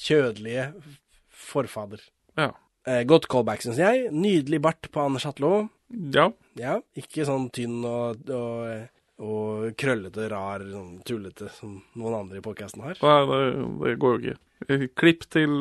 kjødelige 0.05 0.71
forfader. 1.29 2.01
Ja. 2.39 2.49
Eh, 2.89 3.03
godt 3.07 3.29
callback, 3.31 3.63
syns 3.63 3.79
jeg. 3.79 4.09
Nydelig 4.11 4.59
bart 4.63 4.89
på 4.91 5.05
Anders 5.05 5.27
Hatlo. 5.29 5.67
Ja. 6.13 6.31
Ja, 6.59 6.79
ikke 6.97 7.25
sånn 7.27 7.47
tynn 7.53 7.83
og, 7.85 8.25
og, 8.33 8.89
og 9.23 9.69
krøllete, 9.79 10.27
rar, 10.31 10.63
sånn 10.67 10.97
tullete 11.07 11.49
som 11.55 11.77
noen 11.99 12.17
andre 12.17 12.41
i 12.41 12.43
podkasten 12.45 12.83
har. 12.83 12.99
Nei, 12.99 13.19
det, 13.29 13.43
det 13.83 13.93
går 14.01 14.17
jo 14.17 14.21
ikke. 14.23 14.39
Klipp 14.95 15.25
til 15.33 15.53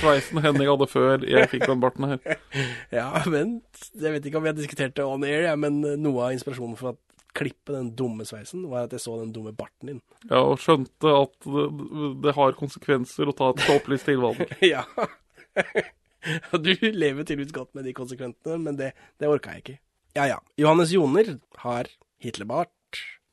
sveisen 0.00 0.40
Henning 0.42 0.66
hadde 0.66 0.88
før 0.90 1.22
jeg 1.28 1.50
fikk 1.52 1.68
den 1.70 1.82
barten 1.82 2.14
her. 2.14 2.38
Ja, 2.94 3.08
men 3.30 3.58
jeg 3.92 4.14
vet 4.14 4.26
ikke 4.26 4.40
om 4.40 4.46
vi 4.46 4.50
har 4.50 4.58
diskutert 4.58 4.94
det 4.98 5.06
on 5.06 5.26
air, 5.26 5.48
ja, 5.48 5.54
men 5.58 5.82
noe 5.82 6.28
av 6.28 6.34
inspirasjonen 6.34 6.78
for 6.78 6.94
å 6.94 6.98
klippe 7.34 7.74
den 7.74 7.90
dumme 7.98 8.26
sveisen, 8.26 8.66
var 8.70 8.86
at 8.86 8.94
jeg 8.94 9.02
så 9.02 9.16
den 9.18 9.32
dumme 9.34 9.50
barten 9.56 9.90
din. 9.90 10.00
Ja, 10.28 10.44
og 10.44 10.60
skjønte 10.62 11.14
at 11.18 11.34
det, 11.42 11.66
det 12.22 12.34
har 12.36 12.58
konsekvenser 12.58 13.30
å 13.30 13.34
ta 13.36 13.50
et 13.50 13.64
tåpelig 13.66 14.00
tilvalg. 14.06 14.46
ja. 14.74 14.86
Du 16.56 16.70
lever 16.80 17.26
tydeligvis 17.26 17.52
godt 17.52 17.74
med 17.76 17.84
de 17.84 17.92
konsekventene, 17.92 18.56
men 18.56 18.78
det, 18.78 18.94
det 19.20 19.28
orka 19.28 19.52
jeg 19.52 19.60
ikke. 19.60 19.74
Ja 20.16 20.24
ja. 20.30 20.38
Johannes 20.56 20.94
Joner 20.94 21.34
har 21.60 21.90
Hitlerbart. 22.22 22.70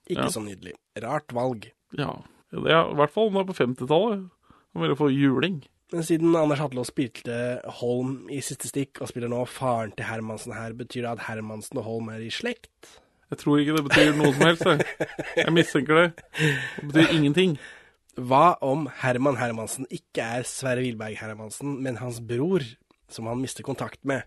Ikke 0.09 0.25
Ja. 0.25 0.29
så 0.33 0.41
nydelig. 0.43 0.73
Rart 1.03 1.31
valg. 1.33 1.69
Ja. 1.97 2.11
Det 2.51 2.59
er, 2.71 2.89
I 2.91 2.95
hvert 2.99 3.13
fall 3.13 3.29
nå 3.31 3.43
på 3.47 3.53
50-tallet. 3.55 4.25
Han 4.73 4.81
ville 4.83 4.95
få 4.99 5.07
juling. 5.11 5.61
Men 5.91 6.03
siden 6.07 6.35
Anders 6.39 6.59
Hatlo 6.59 6.83
spilte 6.87 7.59
Holm 7.81 8.27
i 8.31 8.39
siste 8.43 8.67
stikk, 8.71 9.01
og 9.03 9.09
spiller 9.11 9.27
nå 9.31 9.41
faren 9.47 9.91
til 9.95 10.05
Hermansen 10.07 10.53
her, 10.55 10.71
betyr 10.73 11.03
det 11.03 11.11
at 11.17 11.25
Hermansen 11.27 11.77
og 11.81 11.83
Holm 11.83 12.07
er 12.13 12.23
i 12.23 12.29
slekt? 12.31 12.97
Jeg 13.31 13.39
tror 13.39 13.59
ikke 13.59 13.75
det 13.77 13.83
betyr 13.87 14.13
noe 14.19 14.31
som 14.35 14.45
helst. 14.47 14.65
Jeg, 14.67 15.07
jeg 15.37 15.53
mistenker 15.55 15.95
det. 16.01 16.07
Det 16.79 16.87
betyr 16.91 17.13
ingenting. 17.15 17.57
Hva 18.19 18.57
om 18.67 18.89
Herman 19.01 19.37
Hermansen 19.39 19.87
ikke 19.91 20.23
er 20.39 20.43
Sverre 20.47 20.83
Wilberg 20.83 21.15
Hermansen, 21.19 21.77
men 21.83 21.99
hans 22.01 22.19
bror, 22.19 22.63
som 23.11 23.27
han 23.31 23.39
mister 23.43 23.63
kontakt 23.63 23.99
med? 24.07 24.23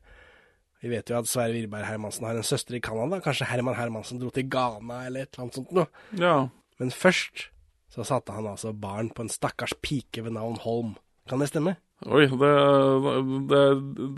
Vi 0.85 0.91
vet 0.93 1.09
jo 1.09 1.17
at 1.17 1.29
Sverre 1.31 1.55
Virberg 1.57 1.87
Hermansen 1.89 2.27
har 2.29 2.37
en 2.37 2.45
søster 2.45 2.77
i 2.77 2.83
Canada. 2.85 3.17
Kanskje 3.25 3.49
Herman 3.49 3.79
Hermansen 3.79 4.21
dro 4.21 4.29
til 4.35 4.51
Ghana 4.53 5.07
eller 5.07 5.25
et 5.25 5.31
eller 5.33 5.47
annet 5.47 5.57
sånt 5.57 5.73
noe. 5.73 5.89
Ja. 6.21 6.35
Men 6.83 6.93
først 6.93 7.47
så 7.95 8.05
satte 8.05 8.35
han 8.37 8.51
altså 8.51 8.75
barn 8.77 9.09
på 9.15 9.25
en 9.25 9.33
stakkars 9.33 9.73
pike 9.81 10.27
ved 10.27 10.37
navn 10.37 10.59
Holm. 10.61 10.97
Kan 11.31 11.41
det 11.41 11.49
stemme? 11.49 11.79
Oi, 12.05 12.27
det, 12.29 12.53
det, 13.49 13.63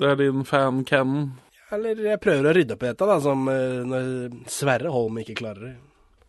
det 0.00 0.08
er 0.10 0.18
din 0.18 0.42
fan-canon. 0.48 1.28
Eller 1.76 2.02
jeg 2.02 2.22
prøver 2.24 2.50
å 2.50 2.54
rydde 2.56 2.74
opp 2.74 2.82
i 2.82 2.88
dette, 2.88 3.10
da, 3.12 3.18
som 3.22 3.46
eh, 3.52 3.82
når 3.86 4.10
Sverre 4.50 4.90
Holm 4.90 5.22
ikke 5.22 5.38
klarer 5.38 5.68
det. 5.68 5.74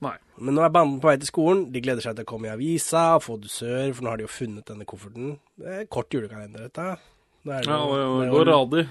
Nei. 0.05 0.13
Men 0.37 0.57
nå 0.57 0.61
er 0.61 0.73
banden 0.73 1.01
på 1.01 1.09
vei 1.09 1.17
til 1.17 1.31
skolen. 1.31 1.65
De 1.73 1.81
gleder 1.81 2.05
seg 2.05 2.17
til 2.17 2.27
å 2.27 2.29
komme 2.29 2.51
i 2.51 2.53
avisa 2.53 3.07
og 3.17 3.25
få 3.25 3.39
dusør, 3.41 3.89
for 3.89 4.05
nå 4.05 4.13
har 4.13 4.21
de 4.21 4.27
jo 4.27 4.33
funnet 4.33 4.69
denne 4.69 4.85
kofferten. 4.89 5.37
Det 5.57 5.77
er 5.79 5.87
kort 5.89 6.13
julekalender, 6.13 6.67
dette. 6.69 6.89
Ja, 7.47 7.61
det, 7.63 7.63
er 7.63 8.19
det 8.21 8.33
går 8.35 8.51
radig. 8.51 8.83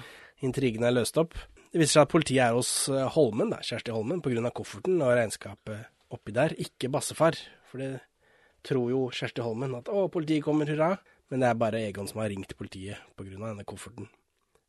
Intrigen 0.44 0.84
er 0.84 0.94
løst 0.94 1.16
opp. 1.20 1.36
Det 1.72 1.80
viser 1.80 1.98
seg 1.98 2.06
at 2.06 2.12
politiet 2.12 2.42
er 2.44 2.56
hos 2.56 2.72
eh, 2.92 3.06
Holmen, 3.16 3.50
da, 3.52 3.62
Kjersti 3.64 3.94
Holmen, 3.94 4.22
pga. 4.24 4.50
kofferten 4.54 5.00
og 5.00 5.14
regnskapet 5.16 5.88
oppi 6.12 6.34
der. 6.36 6.54
Ikke 6.60 6.90
bassefar. 6.92 7.38
For 7.70 7.82
det 7.82 7.92
tror 8.66 8.90
jo 8.92 9.02
Kjersti 9.14 9.44
Holmen 9.44 9.74
at 9.78 9.90
å, 9.92 10.06
politiet 10.12 10.44
kommer, 10.46 10.68
hurra. 10.70 10.94
Men 11.30 11.42
det 11.42 11.48
er 11.50 11.58
bare 11.58 11.82
Egon 11.82 12.06
som 12.08 12.20
har 12.22 12.30
ringt 12.30 12.54
politiet 12.58 13.00
pga. 13.18 13.34
denne 13.34 13.66
kofferten 13.66 14.08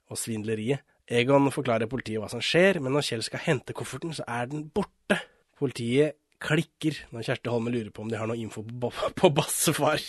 og 0.08 0.20
svindleriet. 0.20 0.84
Egon 1.08 1.52
forklarer 1.56 1.88
politiet 1.88 2.20
hva 2.20 2.30
som 2.32 2.44
skjer, 2.44 2.82
men 2.84 2.96
når 2.96 3.06
Kjell 3.08 3.24
skal 3.24 3.44
hente 3.46 3.76
kofferten, 3.76 4.12
så 4.16 4.26
er 4.28 4.50
den 4.52 4.66
borte. 4.76 5.20
Politiet 5.60 6.18
klikker 6.44 7.00
når 7.14 7.26
Kjersti 7.28 7.52
Holme 7.52 7.72
lurer 7.74 7.92
på 7.94 8.04
om 8.04 8.12
de 8.12 8.20
har 8.20 8.28
noe 8.30 8.40
info 8.40 8.64
på, 8.64 9.32
bassefar. 9.40 10.04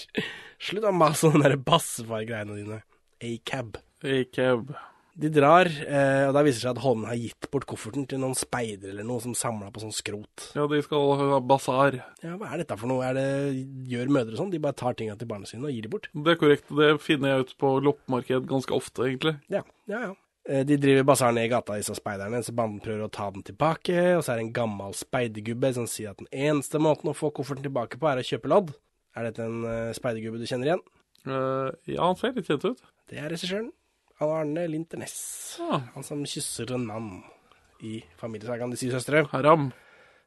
Slutt 0.59 0.89
å 0.89 0.95
mase 0.95 1.31
om 1.31 1.39
der 1.43 1.55
bassefar-greiene 1.63 2.59
dine. 2.59 2.81
A-cab. 3.23 3.79
A-cab. 4.03 4.75
De 5.19 5.29
drar, 5.35 5.67
eh, 5.67 6.29
og 6.29 6.35
da 6.37 6.45
viser 6.47 6.61
det 6.61 6.63
seg 6.63 6.77
at 6.77 6.83
Holmen 6.85 7.09
har 7.11 7.19
gitt 7.19 7.49
bort 7.51 7.65
kofferten 7.67 8.05
til 8.07 8.21
noen 8.23 8.37
speidere 8.39 8.93
eller 8.93 9.07
noe 9.09 9.19
som 9.25 9.33
samla 9.35 9.73
på 9.75 9.83
sånn 9.83 9.95
skrot. 9.95 10.53
Ja, 10.55 10.69
de 10.71 10.79
skal 10.85 11.11
ha 11.19 11.41
basar. 11.43 11.97
Ja, 12.23 12.37
hva 12.39 12.53
er 12.55 12.63
dette 12.63 12.77
for 12.79 12.87
noe? 12.87 13.03
Er 13.09 13.19
det, 13.19 13.25
gjør 13.91 14.13
mødre 14.15 14.39
sånn? 14.39 14.53
De 14.53 14.61
bare 14.63 14.79
tar 14.79 14.95
tinga 14.95 15.17
til 15.19 15.27
barna 15.31 15.49
sine 15.51 15.67
og 15.67 15.75
gir 15.75 15.89
de 15.89 15.91
bort? 15.91 16.07
Det 16.15 16.37
er 16.37 16.39
korrekt. 16.39 16.71
Det 16.71 16.93
finner 17.03 17.33
jeg 17.35 17.49
ut 17.49 17.53
på 17.59 17.73
loppemarked 17.89 18.47
ganske 18.53 18.77
ofte, 18.79 19.09
egentlig. 19.09 19.35
Ja, 19.51 19.65
ja, 19.91 20.05
ja. 20.07 20.13
Eh, 20.49 20.63
De 20.69 20.79
driver 20.81 21.09
basar 21.11 21.35
ned 21.35 21.49
i 21.49 21.51
gata, 21.51 21.81
disse 21.81 21.97
speiderne, 21.99 22.45
så 22.47 22.55
banden 22.55 22.79
prøver 22.85 23.09
å 23.09 23.11
ta 23.13 23.27
den 23.35 23.43
tilbake. 23.43 23.99
Og 24.17 24.23
så 24.23 24.33
er 24.33 24.39
det 24.39 24.47
en 24.47 24.55
gammel 24.61 24.95
speidergubbe 24.97 25.73
som 25.77 25.91
sier 25.91 26.15
at 26.15 26.23
den 26.23 26.31
eneste 26.31 26.79
måten 26.79 27.11
å 27.11 27.17
få 27.17 27.33
kofferten 27.35 27.67
tilbake 27.67 27.99
på, 27.99 28.07
er 28.07 28.23
å 28.23 28.29
kjøpe 28.31 28.55
lodd. 28.55 28.71
Er 29.19 29.27
dette 29.29 29.43
en 29.45 29.67
uh, 29.67 29.91
speidergubbe 29.99 30.39
du 30.39 30.47
kjenner 30.47 30.71
igjen? 30.71 30.87
Uh, 31.27 31.75
ja, 31.91 32.05
han 32.07 32.17
ser 32.17 32.39
litt 32.39 32.47
kjent 32.47 32.65
ut. 32.71 32.87
Det 33.11 33.19
er 33.19 33.33
regissøren. 33.35 33.73
Arne 34.25 34.67
Linternes. 34.71 35.59
Ah. 35.63 35.85
Han 35.95 36.07
som 36.07 36.25
kysser 36.27 36.73
en 36.75 36.87
mann 36.87 37.11
i 37.85 38.01
familiesagaen 38.19 38.73
De 38.73 38.81
syv 38.81 38.97
søstre. 38.97 39.25
Haram. 39.33 39.71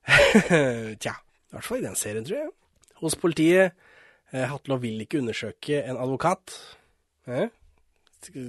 Tja, 0.07 1.15
i 1.17 1.55
hvert 1.55 1.67
fall 1.67 1.81
i 1.81 1.87
den 1.87 1.97
serien, 1.99 2.25
tror 2.27 2.45
jeg. 2.45 2.53
Hos 3.01 3.17
politiet. 3.19 3.75
Eh, 4.31 4.47
Hatlov 4.47 4.81
vil 4.85 5.03
ikke 5.03 5.19
undersøke 5.19 5.81
en 5.83 5.99
advokat. 5.99 6.55
Eh? 7.27 7.51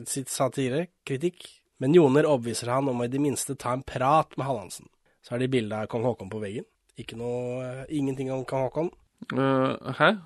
Sitt 0.06 0.31
satire, 0.31 0.86
kritikk. 1.06 1.48
Men 1.82 1.97
Joner 1.97 2.28
overbeviser 2.28 2.70
han 2.70 2.90
om 2.93 3.01
å 3.02 3.09
i 3.09 3.10
det 3.10 3.20
minste 3.23 3.56
ta 3.59 3.73
en 3.74 3.82
prat 3.82 4.36
med 4.39 4.47
Hallandsen. 4.47 4.86
Så 5.23 5.35
har 5.35 5.43
de 5.43 5.51
bilde 5.51 5.74
av 5.74 5.89
kong 5.90 6.06
Haakon 6.06 6.31
på 6.31 6.43
veggen. 6.43 6.66
Ikke 6.98 7.19
noe, 7.19 7.62
eh, 7.64 7.86
ingenting 7.98 8.31
om 8.31 8.44
kong 8.47 8.69
Haakon. 8.69 8.93
Uh, 9.32 9.78
hæ? 9.98 10.16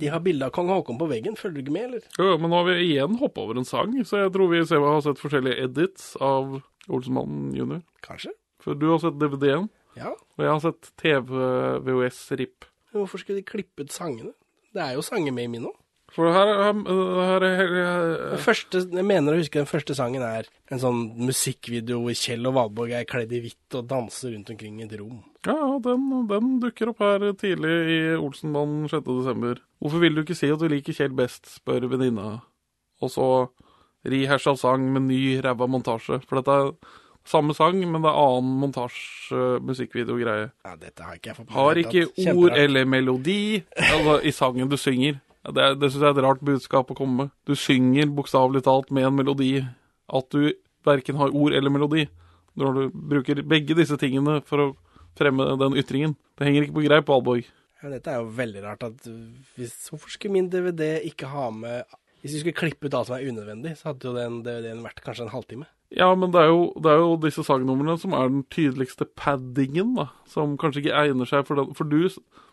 De 0.00 0.08
har 0.12 0.20
bilde 0.24 0.46
av 0.48 0.52
kong 0.56 0.68
Haakon 0.72 0.98
på 1.00 1.08
veggen, 1.10 1.36
følger 1.38 1.60
du 1.60 1.64
ikke 1.66 1.74
med, 1.76 1.84
eller? 1.90 2.06
Jo, 2.18 2.36
men 2.42 2.50
nå 2.52 2.58
har 2.60 2.68
vi 2.70 2.76
igjen 2.88 3.18
hoppa 3.20 3.44
over 3.44 3.60
en 3.60 3.68
sang, 3.68 3.92
så 4.08 4.24
jeg 4.24 4.32
tror 4.34 4.50
vi 4.52 4.62
ser, 4.66 4.82
har 4.84 5.02
sett 5.06 5.20
forskjellige 5.22 5.66
edits 5.68 6.12
av 6.22 6.58
Olsenmannen 6.92 7.52
jr. 7.54 7.82
Kanskje? 8.02 8.32
For 8.62 8.74
du 8.78 8.88
har 8.90 8.98
sett 9.02 9.18
DVD-en, 9.20 9.68
Ja. 9.98 10.10
og 10.14 10.40
jeg 10.42 10.48
har 10.50 10.60
sett 10.64 10.90
TV-VHS-RIP. 11.02 12.64
Hvorfor 12.92 13.18
skulle 13.22 13.40
de 13.40 13.46
klippe 13.48 13.84
ut 13.86 13.92
sangene? 13.94 14.32
Det 14.72 14.82
er 14.82 14.94
jo 14.96 15.02
sanger 15.04 15.32
med 15.32 15.44
i 15.48 15.52
min 15.52 15.66
òg. 15.68 15.78
For 16.12 16.28
her, 16.28 16.50
her, 16.60 17.40
her, 17.40 17.70
her, 17.72 18.36
første, 18.44 18.82
jeg 18.92 19.04
mener 19.08 19.32
å 19.32 19.38
huske 19.40 19.56
den 19.62 19.68
første 19.70 19.94
sangen 19.96 20.20
er 20.26 20.44
en 20.68 20.80
sånn 20.82 20.98
musikkvideo 21.24 22.02
hvor 22.04 22.16
Kjell 22.20 22.44
og 22.50 22.52
Valborg 22.58 22.92
er 22.98 23.06
kledd 23.08 23.32
i 23.32 23.40
hvitt 23.46 23.78
og 23.78 23.86
danser 23.88 24.34
rundt 24.34 24.50
omkring 24.52 24.82
i 24.82 24.84
et 24.84 24.92
rom. 25.00 25.22
Ja, 25.46 25.56
den, 25.82 26.04
den 26.30 26.50
dukker 26.62 26.92
opp 26.92 27.00
her 27.02 27.24
tidlig 27.34 27.72
i 27.90 27.98
Olsenmannen 28.14 28.84
6. 28.90 29.02
desember. 29.08 29.58
Hvorfor 29.82 30.02
vil 30.04 30.14
du 30.14 30.20
ikke 30.22 30.36
si 30.38 30.50
at 30.54 30.60
du 30.62 30.68
liker 30.70 30.94
Kjell 30.94 31.14
best, 31.18 31.48
spør 31.50 31.88
venninna. 31.90 32.36
Og 33.02 33.10
så 33.10 33.26
rehasja 34.06 34.54
sang 34.58 34.84
med 34.94 35.08
ny 35.08 35.22
ræva 35.42 35.66
montasje. 35.70 36.20
For 36.28 36.38
dette 36.38 36.54
er 36.54 36.70
samme 37.26 37.54
sang, 37.58 37.80
men 37.82 38.02
det 38.04 38.10
er 38.12 38.20
annen 38.22 38.54
montasje, 38.62 39.42
musikkvideo-greie. 39.66 40.46
Ja, 40.66 40.76
dette 40.78 41.02
har 41.08 41.18
ikke 41.18 41.32
jeg 41.32 41.38
fått 41.40 41.50
Har 41.56 41.80
ikke 41.82 42.04
ord 42.36 42.56
eller 42.58 42.86
melodi 42.90 43.40
altså, 43.74 44.16
i 44.22 44.32
sangen 44.34 44.70
du 44.70 44.78
synger. 44.78 45.18
Det, 45.42 45.58
er- 45.58 45.74
det 45.74 45.90
syns 45.90 46.04
jeg 46.04 46.12
er 46.12 46.18
et 46.20 46.26
rart 46.28 46.42
budskap 46.46 46.90
å 46.94 46.98
komme 46.98 47.24
med. 47.24 47.34
Du 47.50 47.56
synger 47.58 48.06
bokstavelig 48.14 48.62
talt 48.66 48.94
med 48.94 49.08
en 49.10 49.18
melodi. 49.18 49.56
At 50.06 50.30
du 50.30 50.52
verken 50.86 51.18
har 51.18 51.34
ord 51.34 51.54
eller 51.58 51.70
melodi. 51.74 52.06
Når 52.58 52.78
du 52.78 52.82
bruker 53.10 53.42
begge 53.42 53.74
disse 53.74 53.98
tingene 53.98 54.38
for 54.46 54.68
å 54.68 54.70
fremme 55.18 55.48
den 55.60 55.76
ytringen. 55.80 56.14
Det 56.38 56.48
henger 56.48 56.66
ikke 56.66 56.78
på 56.78 56.86
greip, 56.86 57.10
Valborg. 57.10 57.50
Ja, 57.82 57.90
dette 57.90 58.12
er 58.12 58.22
jo 58.22 58.30
veldig 58.36 58.62
rart. 58.62 58.86
At 58.86 59.08
hvis, 59.56 59.74
hvorfor 59.90 60.12
skulle 60.12 60.36
min 60.36 60.50
DVD 60.52 61.00
ikke 61.08 61.30
ha 61.32 61.50
med 61.50 61.98
Hvis 62.22 62.36
vi 62.36 62.40
skulle 62.44 62.54
klippe 62.54 62.86
ut 62.86 62.94
alt 62.94 63.08
som 63.08 63.16
er 63.16 63.26
unødvendig, 63.26 63.72
så 63.74 63.88
hadde 63.90 64.06
jo 64.06 64.14
den 64.14 64.42
DVD-en 64.46 64.84
vært 64.84 65.00
kanskje 65.02 65.24
en 65.24 65.32
halvtime. 65.32 65.66
Ja, 65.90 66.06
men 66.14 66.30
det 66.30 66.38
er, 66.38 66.52
jo, 66.52 66.68
det 66.78 66.92
er 66.92 67.00
jo 67.02 67.16
disse 67.20 67.42
sagnumrene 67.44 67.96
som 67.98 68.14
er 68.14 68.30
den 68.30 68.44
tydeligste 68.54 69.08
paddingen, 69.18 69.96
da. 69.98 70.06
Som 70.30 70.54
kanskje 70.60 70.84
ikke 70.84 71.00
egner 71.00 71.26
seg 71.26 71.42
for 71.48 71.58
den. 71.58 71.74
For 71.74 71.90
du, 71.90 72.06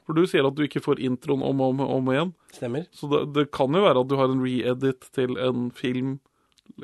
for 0.10 0.18
du 0.18 0.26
sier 0.26 0.48
at 0.50 0.58
du 0.58 0.64
ikke 0.66 0.82
får 0.82 1.04
introen 1.06 1.46
om 1.46 1.62
og 1.62 1.76
om, 1.76 1.84
om 1.86 2.10
igjen. 2.16 2.34
Stemmer. 2.58 2.90
Så 2.98 3.12
det, 3.14 3.22
det 3.38 3.46
kan 3.54 3.78
jo 3.78 3.86
være 3.86 4.02
at 4.02 4.10
du 4.10 4.18
har 4.18 4.34
en 4.34 4.42
re-edit 4.42 5.08
til 5.14 5.38
en 5.38 5.70
film 5.78 6.18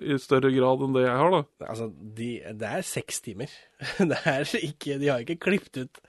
i 0.02 0.18
større 0.22 0.52
grad 0.53 0.84
enn 0.86 0.95
det 0.95 1.06
jeg 1.06 1.18
har, 1.22 1.34
da. 1.34 1.68
Altså, 1.70 1.90
de, 2.18 2.30
det 2.60 2.70
er 2.70 2.86
seks 2.86 3.22
timer. 3.26 3.52
Det 4.12 4.22
er 4.26 4.48
ikke 4.60 4.99
De 5.02 5.12
har 5.12 5.24
ikke 5.24 5.40
klippet 5.48 5.86
ut 5.86 5.99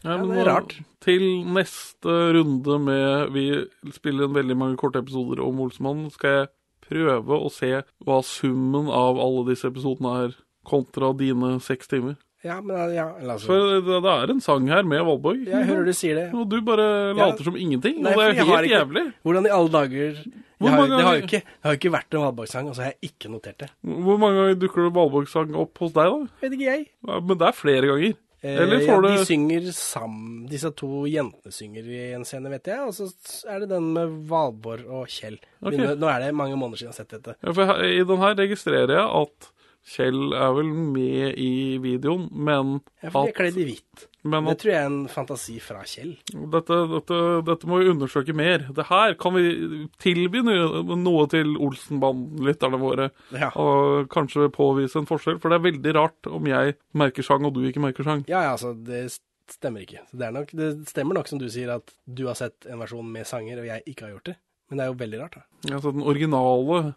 Ja, 0.00 0.16
men 0.16 0.30
det 0.30 0.40
er 0.40 0.48
rart. 0.48 0.74
Til 1.04 1.24
neste 1.44 2.14
runde 2.36 2.78
med 2.80 3.34
Vi 3.34 3.44
spiller 3.92 4.26
en 4.26 4.36
veldig 4.38 4.56
mange 4.56 4.78
korte 4.80 5.02
episoder 5.02 5.42
om 5.44 5.60
Olsmann. 5.60 6.06
Skal 6.14 6.36
jeg 6.38 6.48
prøve 6.86 7.36
å 7.36 7.50
se 7.52 7.74
hva 8.06 8.20
summen 8.26 8.88
av 8.88 9.20
alle 9.20 9.44
disse 9.52 9.68
episodene 9.68 10.14
er, 10.24 10.38
kontra 10.66 11.12
dine 11.16 11.58
seks 11.64 11.90
timer? 11.92 12.16
Ja, 12.42 12.60
men 12.64 12.94
ja, 12.94 13.04
altså 13.20 13.46
For 13.50 13.80
det, 13.84 13.96
det 14.04 14.12
er 14.14 14.30
en 14.32 14.40
sang 14.40 14.68
her 14.72 14.82
med 14.88 15.02
Valborg. 15.04 15.42
Jeg 15.44 15.66
hører 15.68 15.84
du 15.84 15.92
sier 15.92 16.14
det. 16.16 16.28
Og 16.32 16.46
du 16.48 16.60
bare 16.64 16.86
Ja. 17.12 17.26
later 17.26 17.44
som 17.44 17.56
ingenting. 17.56 17.98
Nei, 18.00 18.14
og 18.14 18.16
det 18.22 18.28
er 18.30 18.38
jo 18.40 18.44
helt 18.48 18.64
ikke- 18.64 18.78
jævlig. 18.78 19.02
Hvordan 19.24 19.46
i 19.46 19.52
alle 19.56 19.68
dager 19.74 20.16
har, 20.60 20.86
det, 20.88 21.04
har 21.04 21.14
jo 21.16 21.26
ikke, 21.26 21.42
ikke 21.74 21.92
vært 21.92 22.14
en 22.16 22.20
Valborg-sang, 22.24 22.68
og 22.68 22.74
så 22.76 22.82
har 22.82 22.94
jeg 22.94 23.10
ikke 23.12 23.30
notert 23.32 23.58
det. 23.58 23.70
Hvor 23.84 24.18
mange 24.18 24.36
ganger 24.40 24.54
dukker 24.60 24.84
det 24.88 24.94
Valborg-sang 24.94 25.54
opp 25.54 25.78
hos 25.78 25.92
deg, 25.92 26.04
da? 26.04 26.26
Vet 26.40 26.52
ikke 26.56 26.68
jeg. 26.70 26.86
Ja, 27.08 27.20
men 27.20 27.38
det 27.38 27.46
er 27.48 27.52
flere 27.52 27.86
ganger. 27.92 28.16
Eller 28.42 28.80
får 28.80 29.04
ja, 29.04 29.16
De 29.18 29.24
synger 29.28 29.66
sammen. 29.76 30.48
Disse 30.48 30.70
to 30.72 31.04
jentene 31.04 31.52
synger 31.52 31.84
i 31.84 32.12
en 32.16 32.24
scene, 32.24 32.48
vet 32.48 32.64
jeg. 32.72 32.80
Og 32.80 32.94
så 32.96 33.12
er 33.52 33.60
det 33.60 33.68
den 33.68 33.92
med 33.92 34.08
Valborg 34.30 34.86
og 34.88 35.06
Kjell. 35.12 35.36
Okay. 35.62 35.76
Nå, 35.76 36.08
er 36.08 36.20
det 36.24 36.34
mange 36.34 36.56
måneder 36.56 36.78
siden 36.80 36.88
jeg 36.88 36.96
har 36.96 37.04
sett 37.04 37.10
dette. 37.20 37.34
ja, 37.44 37.52
for 37.52 37.84
I 37.84 38.00
den 38.02 38.16
her 38.24 38.34
registrerer 38.34 38.88
jeg 38.96 39.04
at 39.22 39.50
Kjell 39.90 40.32
er 40.38 40.52
vel 40.54 40.68
med 40.70 41.38
i 41.40 41.78
videoen, 41.82 42.28
men 42.30 42.76
Ja, 43.02 43.10
for 43.10 43.26
de 43.26 43.32
er 43.32 43.36
kledd 43.40 43.56
i 43.58 43.64
hvitt. 43.66 44.04
men 44.22 44.44
Det 44.46 44.58
tror 44.60 44.70
jeg 44.70 44.78
er 44.84 44.86
en 44.90 45.08
fantasi 45.10 45.56
fra 45.60 45.80
Kjell. 45.82 46.12
dette, 46.30 46.76
dette, 46.92 47.18
dette 47.48 47.66
må 47.66 47.80
vi 47.80 47.88
undersøke 47.90 48.34
mer. 48.36 48.68
Det 48.76 48.86
her 48.86 49.14
kan 49.18 49.34
vi 49.34 49.88
tilby 49.98 50.44
noe, 50.46 51.26
til 51.32 51.56
Olsenband-lytterne 51.58 52.78
våre. 52.80 53.10
Ja. 53.34 53.50
Og 53.58 54.06
kanskje 54.12 54.50
påvise 54.54 55.00
en 55.00 55.08
forskjell. 55.10 55.40
For 55.42 55.50
det 55.50 55.58
er 55.58 55.66
veldig 55.72 55.94
rart 55.98 56.30
om 56.30 56.46
jeg 56.46 56.76
merker 56.94 57.26
sang 57.26 57.44
og 57.48 57.54
du 57.56 57.64
ikke 57.66 57.82
merker 57.82 58.06
sang. 58.06 58.22
Ja, 58.30 58.44
ja, 58.46 58.54
altså, 58.54 58.74
det 58.74 59.08
stemmer 59.50 59.82
ikke. 59.82 60.04
Det, 60.12 60.30
nok, 60.32 60.52
det 60.54 60.70
stemmer 60.88 61.18
nok 61.18 61.28
som 61.30 61.40
du 61.42 61.48
sier, 61.50 61.72
at 61.80 61.90
du 62.06 62.26
har 62.28 62.38
sett 62.38 62.66
en 62.70 62.78
versjon 62.78 63.10
med 63.10 63.26
sanger, 63.26 63.58
og 63.58 63.66
jeg 63.66 63.82
ikke 63.90 64.06
har 64.06 64.14
gjort 64.14 64.30
det. 64.30 64.36
Men 64.70 64.78
det 64.78 64.84
er 64.84 64.92
jo 64.92 64.98
veldig 65.00 65.18
rart, 65.24 65.38
da. 65.40 65.72
Ja, 65.72 65.80
så 65.82 65.90
den 65.90 66.06
originale 66.06 66.94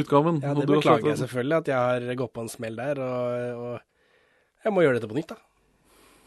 utgaven. 0.00 0.40
Ja, 0.42 0.52
det 0.58 0.66
beklager 0.68 1.12
jeg 1.12 1.20
selvfølgelig, 1.22 1.56
at 1.62 1.70
jeg 1.72 2.06
har 2.08 2.20
gått 2.20 2.32
på 2.34 2.44
en 2.44 2.52
smell 2.52 2.78
der, 2.78 3.00
og, 3.02 3.64
og 3.64 4.64
jeg 4.64 4.74
må 4.74 4.84
gjøre 4.84 4.98
dette 4.98 5.10
på 5.10 5.18
nytt, 5.18 5.34
da. 5.34 5.38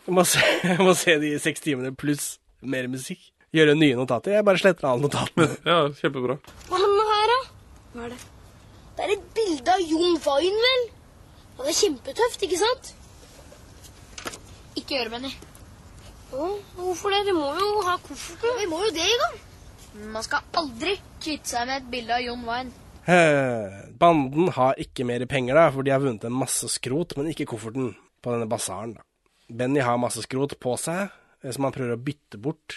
Jeg 0.07 0.15
må 0.15 0.23
se, 0.27 0.44
jeg 0.72 0.80
må 0.80 0.94
se 0.95 1.18
de 1.23 1.34
seks 1.44 1.64
timene 1.65 1.91
pluss 1.95 2.38
mer 2.61 2.88
musikk. 2.91 3.31
Gjøre 3.56 3.77
nye 3.80 3.95
notater. 3.95 4.35
Jeg 4.35 4.45
bare 4.48 4.60
sletter 4.60 4.89
alle 4.89 5.07
notatene. 5.07 5.48
Ja, 5.69 5.80
kjempebra. 6.02 6.38
Hva 6.68 6.80
med 6.81 6.94
den 6.94 7.11
her, 7.11 7.34
da? 7.34 7.39
Hva 7.94 8.06
er 8.07 8.14
det? 8.15 8.22
Det 8.98 9.06
er 9.06 9.14
et 9.14 9.27
bilde 9.38 9.73
av 9.76 9.84
Jon 9.91 10.18
Wein, 10.26 10.61
vel? 10.68 10.88
Ja, 11.57 11.65
det 11.65 11.72
er 11.73 11.77
kjempetøft, 11.81 12.48
ikke 12.48 12.60
sant? 12.61 12.94
Ikke 14.77 14.98
gjør 14.98 15.07
det, 15.07 15.14
Benny. 15.15 15.31
Å, 16.27 16.48
hvorfor 16.77 17.14
det? 17.14 17.23
Vi 17.30 17.35
må 17.38 17.48
jo 17.56 17.69
ha 17.88 17.95
kofferten. 18.03 18.57
Vi 18.60 18.68
må 18.69 18.81
jo 18.84 18.94
det, 18.95 19.06
Egon. 19.15 19.38
Man 20.14 20.26
skal 20.26 20.44
aldri 20.60 20.98
kvitte 21.23 21.49
seg 21.49 21.69
med 21.69 21.81
et 21.81 21.89
bilde 21.94 22.14
av 22.14 22.26
Jon 22.26 22.44
Wayne. 22.45 22.87
Eh, 23.08 23.76
Banden 23.96 24.50
har 24.58 24.76
ikke 24.84 25.06
mer 25.08 25.24
penger, 25.32 25.56
da, 25.56 25.70
for 25.72 25.86
de 25.88 25.94
har 25.94 26.04
vunnet 26.04 26.26
en 26.28 26.36
masse 26.36 26.68
skrot, 26.74 27.16
men 27.16 27.32
ikke 27.32 27.48
kofferten 27.54 27.94
på 28.22 28.34
denne 28.34 28.50
basaren. 28.52 28.98
da. 28.98 29.06
Benny 29.48 29.80
har 29.80 29.98
masse 29.98 30.26
skrot 30.26 30.58
på 30.60 30.76
seg, 30.78 31.08
eh, 31.42 31.52
som 31.52 31.64
han 31.64 31.72
prøver 31.72 31.96
å 31.96 32.04
bytte 32.04 32.38
bort, 32.38 32.76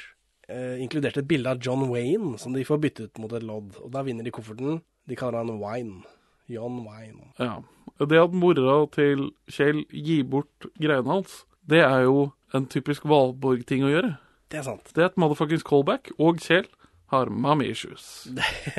eh, 0.48 0.78
inkludert 0.78 1.18
et 1.18 1.26
bilde 1.26 1.50
av 1.50 1.58
John 1.58 1.88
Wayne, 1.90 2.38
som 2.38 2.52
de 2.52 2.62
får 2.62 2.80
byttet 2.80 3.18
mot 3.18 3.32
et 3.32 3.42
lodd. 3.42 3.74
Og 3.82 3.90
da 3.90 4.02
vinner 4.02 4.22
de 4.22 4.30
kofferten. 4.30 4.82
De 5.08 5.16
kaller 5.16 5.38
han 5.44 5.58
Wine. 5.58 6.04
John 6.48 6.84
Wine. 6.84 7.32
Ja. 7.38 7.62
Det 7.98 8.18
at 8.18 8.32
mora 8.32 8.86
til 8.90 9.32
Kjell 9.48 9.84
gir 9.90 10.24
bort 10.24 10.66
greiene 10.78 11.06
hans, 11.06 11.44
det 11.66 11.80
er 11.80 12.04
jo 12.04 12.32
en 12.54 12.66
typisk 12.66 13.02
Valborg-ting 13.02 13.82
å 13.82 13.90
gjøre. 13.90 14.18
Det 14.48 14.58
er 14.58 14.62
sant. 14.62 14.84
Det 14.94 14.98
er 15.02 15.10
et 15.10 15.16
motherfuckings 15.16 15.62
callback, 15.62 16.10
og 16.18 16.38
Kjell 16.38 16.66
har 17.10 17.26
mommy 17.26 17.64
issues. 17.72 18.28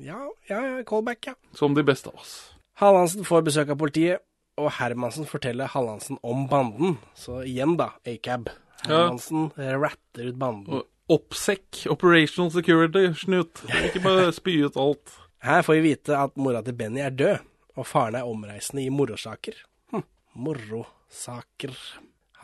ja, 0.00 0.20
ja, 0.46 0.66
ja, 0.66 0.84
callback, 0.84 1.26
ja. 1.26 1.34
Som 1.52 1.74
de 1.74 1.82
beste 1.82 2.10
av 2.12 2.20
oss. 2.20 2.34
Hallandsen 2.76 3.24
får 3.24 3.46
besøk 3.46 3.70
av 3.72 3.78
politiet, 3.80 4.20
og 4.60 4.68
Hermansen 4.76 5.24
forteller 5.26 5.70
Hallandsen 5.72 6.18
om 6.22 6.44
banden. 6.50 6.98
Så 7.16 7.40
igjen, 7.48 7.78
da, 7.80 7.94
ACAB. 8.04 8.50
Ja. 8.84 8.90
Hermansen 8.90 9.48
ratter 9.56 10.28
ut 10.28 10.36
banden. 10.38 10.84
Oppsec, 11.08 11.86
Operational 11.90 12.52
Security, 12.52 13.06
snut. 13.16 13.64
Ikke 13.84 14.04
bare 14.04 14.28
spy 14.40 14.58
ut 14.66 14.76
alt. 14.76 15.16
Her 15.44 15.64
får 15.64 15.80
vi 15.80 15.86
vite 15.88 16.20
at 16.20 16.36
mora 16.40 16.62
til 16.64 16.76
Benny 16.76 17.00
er 17.04 17.16
død, 17.16 17.50
og 17.76 17.88
faren 17.88 18.20
er 18.20 18.28
omreisende 18.28 18.84
i 18.84 18.92
morosaker. 18.92 19.56
Hm, 19.92 20.04
morosaker. 20.36 21.76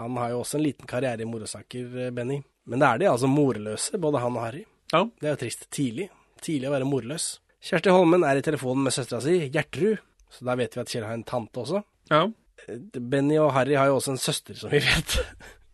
Han 0.01 0.17
har 0.17 0.33
jo 0.33 0.43
også 0.43 0.59
en 0.59 0.65
liten 0.65 0.89
karriere 0.89 1.25
i 1.25 1.29
morosaker, 1.29 1.93
eh, 2.07 2.13
Benny. 2.17 2.41
Men 2.65 2.81
da 2.81 2.95
er 2.95 3.01
de 3.01 3.09
altså 3.13 3.29
morløse, 3.29 3.99
både 4.01 4.21
han 4.25 4.37
og 4.37 4.45
Harry. 4.45 4.65
Ja. 4.91 5.05
Det 5.21 5.29
er 5.29 5.37
jo 5.37 5.41
trist. 5.45 5.69
Tidlig. 5.75 6.09
Tidlig 6.45 6.69
å 6.71 6.75
være 6.75 6.89
morløs. 6.89 7.27
Kjersti 7.61 7.93
Holmen 7.93 8.23
er 8.25 8.39
i 8.41 8.43
telefonen 8.45 8.85
med 8.87 8.95
søstera 8.97 9.21
si, 9.25 9.35
Gjertrud, 9.53 9.99
så 10.33 10.45
da 10.49 10.55
vet 10.57 10.77
vi 10.77 10.83
at 10.83 10.91
Kjell 10.93 11.05
har 11.05 11.15
en 11.19 11.29
tante 11.29 11.61
også. 11.61 11.79
Ja. 12.11 12.23
Eh, 12.67 12.79
Benny 12.97 13.37
og 13.41 13.53
Harry 13.57 13.75
har 13.77 13.87
jo 13.91 13.97
også 13.99 14.11
en 14.15 14.23
søster, 14.23 14.55
som 14.57 14.69
vi 14.73 14.81
vet. 14.85 15.11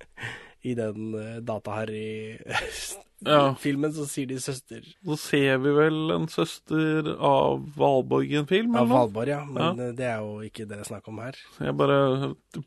I 0.67 0.75
den 0.75 1.15
uh, 1.15 1.37
Data-Harry-filmen 1.47 3.93
så 3.95 4.05
sier 4.11 4.27
de 4.33 4.39
søster. 4.43 4.83
Så 5.07 5.17
ser 5.23 5.63
vi 5.63 5.71
vel 5.77 6.11
en 6.17 6.27
søster 6.33 7.07
av 7.15 7.63
Valborg 7.79 8.27
i 8.33 8.41
en 8.41 8.51
film? 8.51 8.75
Av 8.75 8.83
eller? 8.83 8.95
Valborg, 8.97 9.31
ja. 9.31 9.43
Men 9.47 9.79
ja. 9.79 9.95
det 9.95 10.07
er 10.11 10.19
jo 10.27 10.43
ikke 10.49 10.67
det 10.67 10.75
det 10.75 10.83
er 10.83 10.91
snakk 10.91 11.07
om 11.13 11.23
her. 11.23 11.35
Jeg 11.63 11.79
bare 11.79 11.99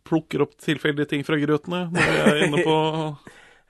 plukker 0.08 0.40
opp 0.48 0.56
tilfeldige 0.64 1.12
ting 1.12 1.28
fra 1.28 1.36
grøtene 1.44 1.92
når 1.92 2.02
jeg 2.08 2.24
er 2.24 2.40
inne 2.48 2.64
på 2.64 2.80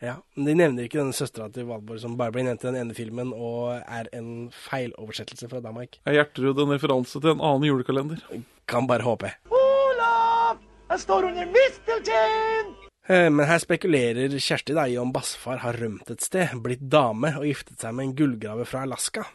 Ja, 0.01 0.15
men 0.35 0.45
De 0.47 0.53
nevner 0.55 0.85
ikke 0.88 1.01
denne 1.01 1.15
søstera 1.15 1.49
til 1.51 1.65
Valborg 1.67 1.99
som 1.99 2.13
bare 2.19 2.31
ble 2.31 2.45
nevnt 2.47 2.63
i 2.63 2.69
den 2.69 2.77
ene 2.80 2.95
filmen, 2.95 3.34
og 3.35 3.73
er 3.84 4.07
en 4.15 4.47
feiloversettelse 4.55 5.49
fra 5.51 5.59
Danmark. 5.63 5.97
Er 6.07 6.15
Gjertrud 6.15 6.61
en 6.63 6.71
referanse 6.71 7.19
til 7.19 7.34
en 7.34 7.43
annen 7.43 7.67
julekalender? 7.67 8.21
Kan 8.69 8.88
bare 8.88 9.03
håpe. 9.03 9.34
Olav! 9.51 10.61
Jeg 10.89 11.03
står 11.03 11.27
under 11.31 11.51
misteltein! 11.51 12.71
Eh, 13.09 13.27
Men 13.34 13.47
her 13.49 13.59
spekulerer 13.59 14.35
Kjersti 14.39 14.76
da 14.77 14.85
i 14.88 14.95
om 15.01 15.11
bassefar 15.11 15.59
har 15.65 15.77
rømt 15.81 16.11
et 16.13 16.21
sted, 16.23 16.55
blitt 16.63 16.84
dame 16.93 17.34
og 17.39 17.47
giftet 17.49 17.81
seg 17.81 17.95
med 17.97 18.05
en 18.07 18.15
gullgraver 18.15 18.69
fra 18.69 18.85
Alaska. 18.88 19.26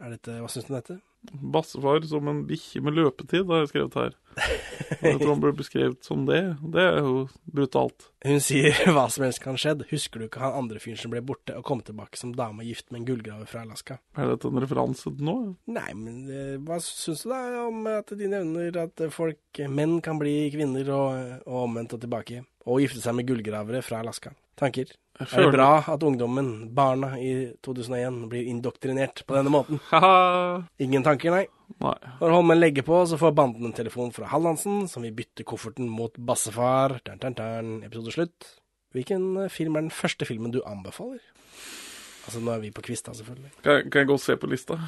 Er 0.00 0.14
dette, 0.16 0.38
Hva 0.40 0.48
syns 0.48 0.68
du 0.68 0.72
om 0.72 0.78
dette? 0.80 1.00
Bassefar 1.32 2.04
som 2.08 2.28
en 2.28 2.44
bikkje 2.48 2.82
med 2.84 2.96
løpetid, 2.98 3.48
har 3.48 3.64
jeg 3.64 3.72
skrevet 3.72 3.98
her. 4.00 4.14
Jeg 5.04 5.18
tror 5.20 5.30
han 5.30 5.42
ble 5.42 5.52
beskrevet 5.56 6.06
som 6.06 6.24
det. 6.28 6.40
Det 6.74 6.82
er 6.82 6.98
jo 7.04 7.26
brutalt. 7.54 8.08
Hun 8.24 8.40
sier 8.42 8.74
hva 8.94 9.06
som 9.12 9.26
helst 9.26 9.42
kan 9.44 9.58
skjedd. 9.60 9.84
Husker 9.90 10.20
du 10.20 10.26
ikke 10.28 10.42
han 10.42 10.56
andre 10.64 10.82
fyren 10.82 10.98
som 11.00 11.12
ble 11.14 11.22
borte 11.26 11.56
og 11.58 11.66
kom 11.68 11.82
tilbake 11.84 12.18
som 12.20 12.34
dame 12.36 12.66
gift 12.66 12.90
med 12.90 13.02
en 13.02 13.08
gullgraver 13.10 13.50
fra 13.50 13.62
Alaska? 13.66 13.98
Er 14.18 14.32
dette 14.32 14.50
en 14.50 14.62
referanse 14.64 15.10
til 15.10 15.28
noe? 15.28 15.54
Nei, 15.70 15.90
men 15.98 16.24
eh, 16.30 16.56
hva 16.64 16.80
syns 16.82 17.24
du 17.24 17.30
da 17.32 17.42
om 17.66 17.86
at 17.90 18.10
de 18.16 18.30
nevner 18.30 18.82
at 18.84 19.06
folk, 19.14 19.62
menn 19.70 20.00
kan 20.04 20.20
bli 20.20 20.36
kvinner 20.54 20.90
og, 20.94 21.38
og 21.46 21.62
omvendt 21.68 21.96
og 21.96 22.04
tilbake, 22.04 22.44
og 22.64 22.82
gifte 22.82 23.04
seg 23.04 23.18
med 23.18 23.28
gullgravere 23.30 23.84
fra 23.84 24.02
Alaska? 24.02 24.34
Tanker? 24.58 24.92
Er 25.20 25.44
det 25.44 25.52
bra 25.54 25.68
at 25.92 26.02
ungdommen, 26.02 26.48
barna 26.74 27.12
i 27.22 27.52
2001, 27.62 28.16
blir 28.32 28.48
indoktrinert 28.50 29.22
på 29.28 29.36
denne 29.36 29.52
måten? 29.54 29.78
Ingen 30.84 31.04
tanker, 31.06 31.30
nei. 31.30 31.44
Nei. 31.80 31.94
Når 32.18 32.34
Holmen 32.34 32.58
legger 32.58 32.82
på, 32.86 32.98
så 33.06 33.16
får 33.20 33.34
banden 33.38 33.68
en 33.70 33.76
telefon 33.76 34.10
fra 34.12 34.26
Hallandsen, 34.32 34.88
som 34.90 35.06
vil 35.06 35.14
bytte 35.14 35.46
kofferten 35.46 35.86
mot 35.88 36.18
bassefar. 36.18 36.96
Tern, 37.06 37.20
tern, 37.22 37.36
tern. 37.38 37.70
Episode 37.86 38.10
slutt. 38.16 38.50
Hvilken 38.94 39.30
eh, 39.44 39.48
film 39.54 39.78
er 39.78 39.86
den 39.86 39.94
første 39.94 40.26
filmen 40.26 40.50
du 40.54 40.60
anbefaler? 40.66 41.22
Altså, 42.26 42.42
nå 42.42 42.50
er 42.54 42.62
vi 42.66 42.74
på 42.74 42.82
quiz, 42.86 43.02
da, 43.06 43.14
selvfølgelig. 43.14 43.54
Kan, 43.62 43.78
jeg- 43.78 43.90
kan 43.94 44.02
jeg 44.04 44.10
gå 44.10 44.18
og 44.18 44.22
se 44.26 44.36
på 44.40 44.50
lista? 44.50 44.80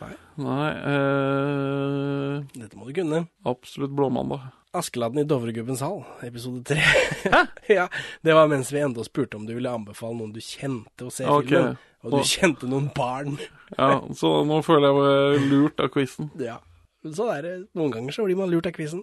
Nei. 0.00 0.12
Nei 0.40 0.68
eh, 0.80 2.36
Dette 2.56 2.76
må 2.78 2.88
du 2.88 2.94
kunne. 2.96 3.24
Absolutt 3.48 3.92
Blåmandag. 3.96 4.48
Askeladden 4.72 5.18
i 5.18 5.24
Dovregubbens 5.24 5.80
hall, 5.80 6.04
episode 6.22 6.62
tre. 6.64 6.82
ja, 7.66 7.88
det 8.22 8.34
var 8.34 8.46
mens 8.46 8.68
vi 8.72 8.78
enda 8.78 9.02
spurte 9.04 9.34
om 9.36 9.46
du 9.46 9.56
ville 9.56 9.70
anbefale 9.70 10.14
noen 10.14 10.30
du 10.30 10.38
kjente 10.38 11.08
å 11.08 11.10
se 11.10 11.24
okay. 11.26 11.48
filmen. 11.48 11.78
Og 12.06 12.12
du 12.14 12.28
kjente 12.30 12.68
noen 12.70 12.86
barn. 12.94 13.34
Ja, 13.74 13.96
så 14.14 14.30
nå 14.46 14.60
føler 14.62 14.86
jeg 14.86 14.98
meg 15.00 15.48
lurt 15.50 15.82
av 15.82 15.90
quizen. 15.90 16.28
Ja. 16.38 16.60
Sånn 17.02 17.32
er 17.34 17.42
det. 17.42 17.54
Noen 17.74 17.96
ganger 17.96 18.14
så 18.14 18.28
blir 18.28 18.38
man 18.38 18.52
lurt 18.52 18.68
av 18.70 18.76
quizen. 18.76 19.02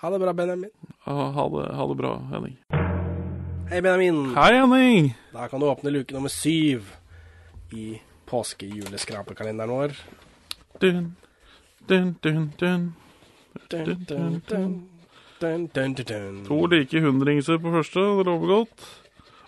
Ha 0.00 0.14
det 0.14 0.22
bra, 0.22 0.32
Benjamin. 0.38 0.72
Ha, 1.04 1.18
ha, 1.36 1.44
det, 1.52 1.66
ha 1.76 1.88
det 1.90 1.98
bra, 2.00 2.14
Henning. 2.30 2.56
Hei, 3.68 3.82
Benjamin. 3.84 4.22
Hei, 4.38 4.48
Henning. 4.56 5.12
Da 5.34 5.44
kan 5.52 5.60
du 5.60 5.68
åpne 5.68 5.92
luke 5.92 6.16
nummer 6.16 6.32
syv 6.32 6.88
i 7.76 8.00
påskejuleskrapekalenderen 8.32 9.76
vår. 9.76 10.00
Dun, 10.80 11.14
dun, 11.84 12.14
dun, 12.24 12.48
dun. 12.56 12.90
To 16.48 16.58
like 16.68 17.00
hundringser 17.04 17.60
på 17.62 17.72
første, 17.72 18.02
det 18.18 18.26
lover 18.28 18.52
godt. 18.54 18.90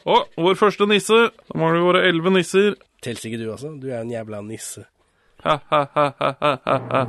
Å, 0.02 0.16
vår 0.40 0.56
første 0.58 0.88
nisse. 0.90 1.18
Da 1.48 1.58
mangler 1.58 1.78
vi 1.78 1.86
våre 1.90 2.06
elleve 2.08 2.32
nisser. 2.34 2.78
Tels 3.02 3.22
ikke 3.26 3.40
du, 3.40 3.48
altså? 3.54 3.74
Du 3.78 3.88
er 3.90 4.00
en 4.00 4.10
jævla 4.10 4.42
nisse. 4.46 4.86
Ha, 5.42 5.58
ha, 5.70 5.82
ha, 5.94 6.06
ha, 6.18 6.30
ha, 6.40 6.52
ha, 6.66 6.78
ha. 6.92 7.02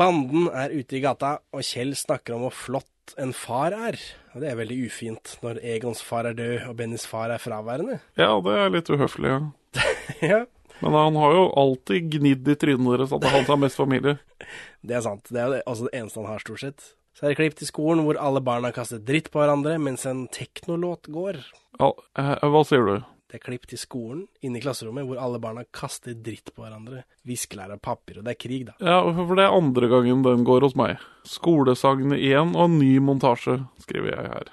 Banden 0.00 0.46
er 0.54 0.70
ute 0.70 0.96
i 0.96 1.02
gata, 1.02 1.36
og 1.50 1.66
Kjell 1.66 1.96
snakker 1.98 2.36
om 2.36 2.46
hvor 2.46 2.54
flott 2.54 3.14
en 3.18 3.32
far 3.34 3.74
er. 3.74 3.98
Og 4.34 4.42
det 4.42 4.52
er 4.52 4.58
veldig 4.60 4.78
ufint 4.86 5.34
når 5.42 5.58
Egons 5.72 6.02
far 6.06 6.28
er 6.30 6.36
død 6.38 6.68
og 6.70 6.76
Bennys 6.78 7.06
far 7.10 7.34
er 7.34 7.42
fraværende. 7.42 7.98
Ja, 8.18 8.30
det 8.44 8.54
er 8.54 8.70
litt 8.70 8.90
uhøflig, 8.92 9.32
ja. 9.34 9.40
ja, 10.32 10.40
Men 10.80 10.96
han 10.96 11.18
har 11.20 11.36
jo 11.36 11.44
alltid 11.60 12.08
gnidd 12.16 12.48
i 12.48 12.56
trynet 12.56 12.88
deres 12.94 13.12
at 13.12 13.22
det 13.22 13.28
er 13.30 13.36
han 13.36 13.46
som 13.46 13.54
har 13.56 13.62
mest 13.66 13.80
familie. 13.80 14.16
det 14.86 14.96
er 14.96 15.04
sant. 15.04 15.28
Det 15.28 15.42
er 15.42 15.54
det, 15.54 15.62
også 15.68 15.88
det 15.88 15.94
eneste 16.00 16.22
han 16.22 16.32
har, 16.32 16.42
stort 16.44 16.64
sett. 16.64 16.90
Så 17.16 17.26
er 17.26 17.32
det 17.32 17.40
klipp 17.40 17.56
til 17.58 17.68
skolen 17.68 18.04
hvor 18.06 18.18
alle 18.22 18.40
barna 18.44 18.70
kaster 18.72 19.00
dritt 19.02 19.28
på 19.32 19.42
hverandre 19.42 19.76
mens 19.82 20.06
en 20.08 20.26
teknolåt 20.32 21.10
går. 21.12 21.40
Ja, 21.80 21.90
eh, 22.20 22.36
hva 22.48 22.62
sier 22.64 22.86
du? 22.86 22.94
Det 23.30 23.38
er 23.38 23.42
klipp 23.44 23.66
til 23.70 23.78
skolen 23.78 24.22
inne 24.42 24.58
i 24.58 24.62
klasserommet 24.64 25.06
hvor 25.06 25.20
alle 25.22 25.38
barna 25.42 25.62
kaster 25.76 26.16
dritt 26.18 26.50
på 26.54 26.64
hverandre. 26.64 27.04
Viskelær 27.28 27.76
og 27.76 27.82
papir, 27.84 28.18
og 28.18 28.26
det 28.26 28.34
er 28.34 28.40
krig, 28.40 28.64
da. 28.66 28.74
Ja, 28.82 28.96
for 29.06 29.38
det 29.38 29.44
er 29.44 29.54
andre 29.54 29.90
gangen 29.92 30.24
den 30.26 30.42
går 30.48 30.66
hos 30.66 30.74
meg. 30.78 30.98
Skolesagnet 31.28 32.18
igjen 32.18 32.56
og 32.56 32.64
en 32.66 32.80
ny 32.80 32.96
montasje, 33.04 33.60
skriver 33.84 34.16
jeg 34.16 34.32
her. 34.32 34.50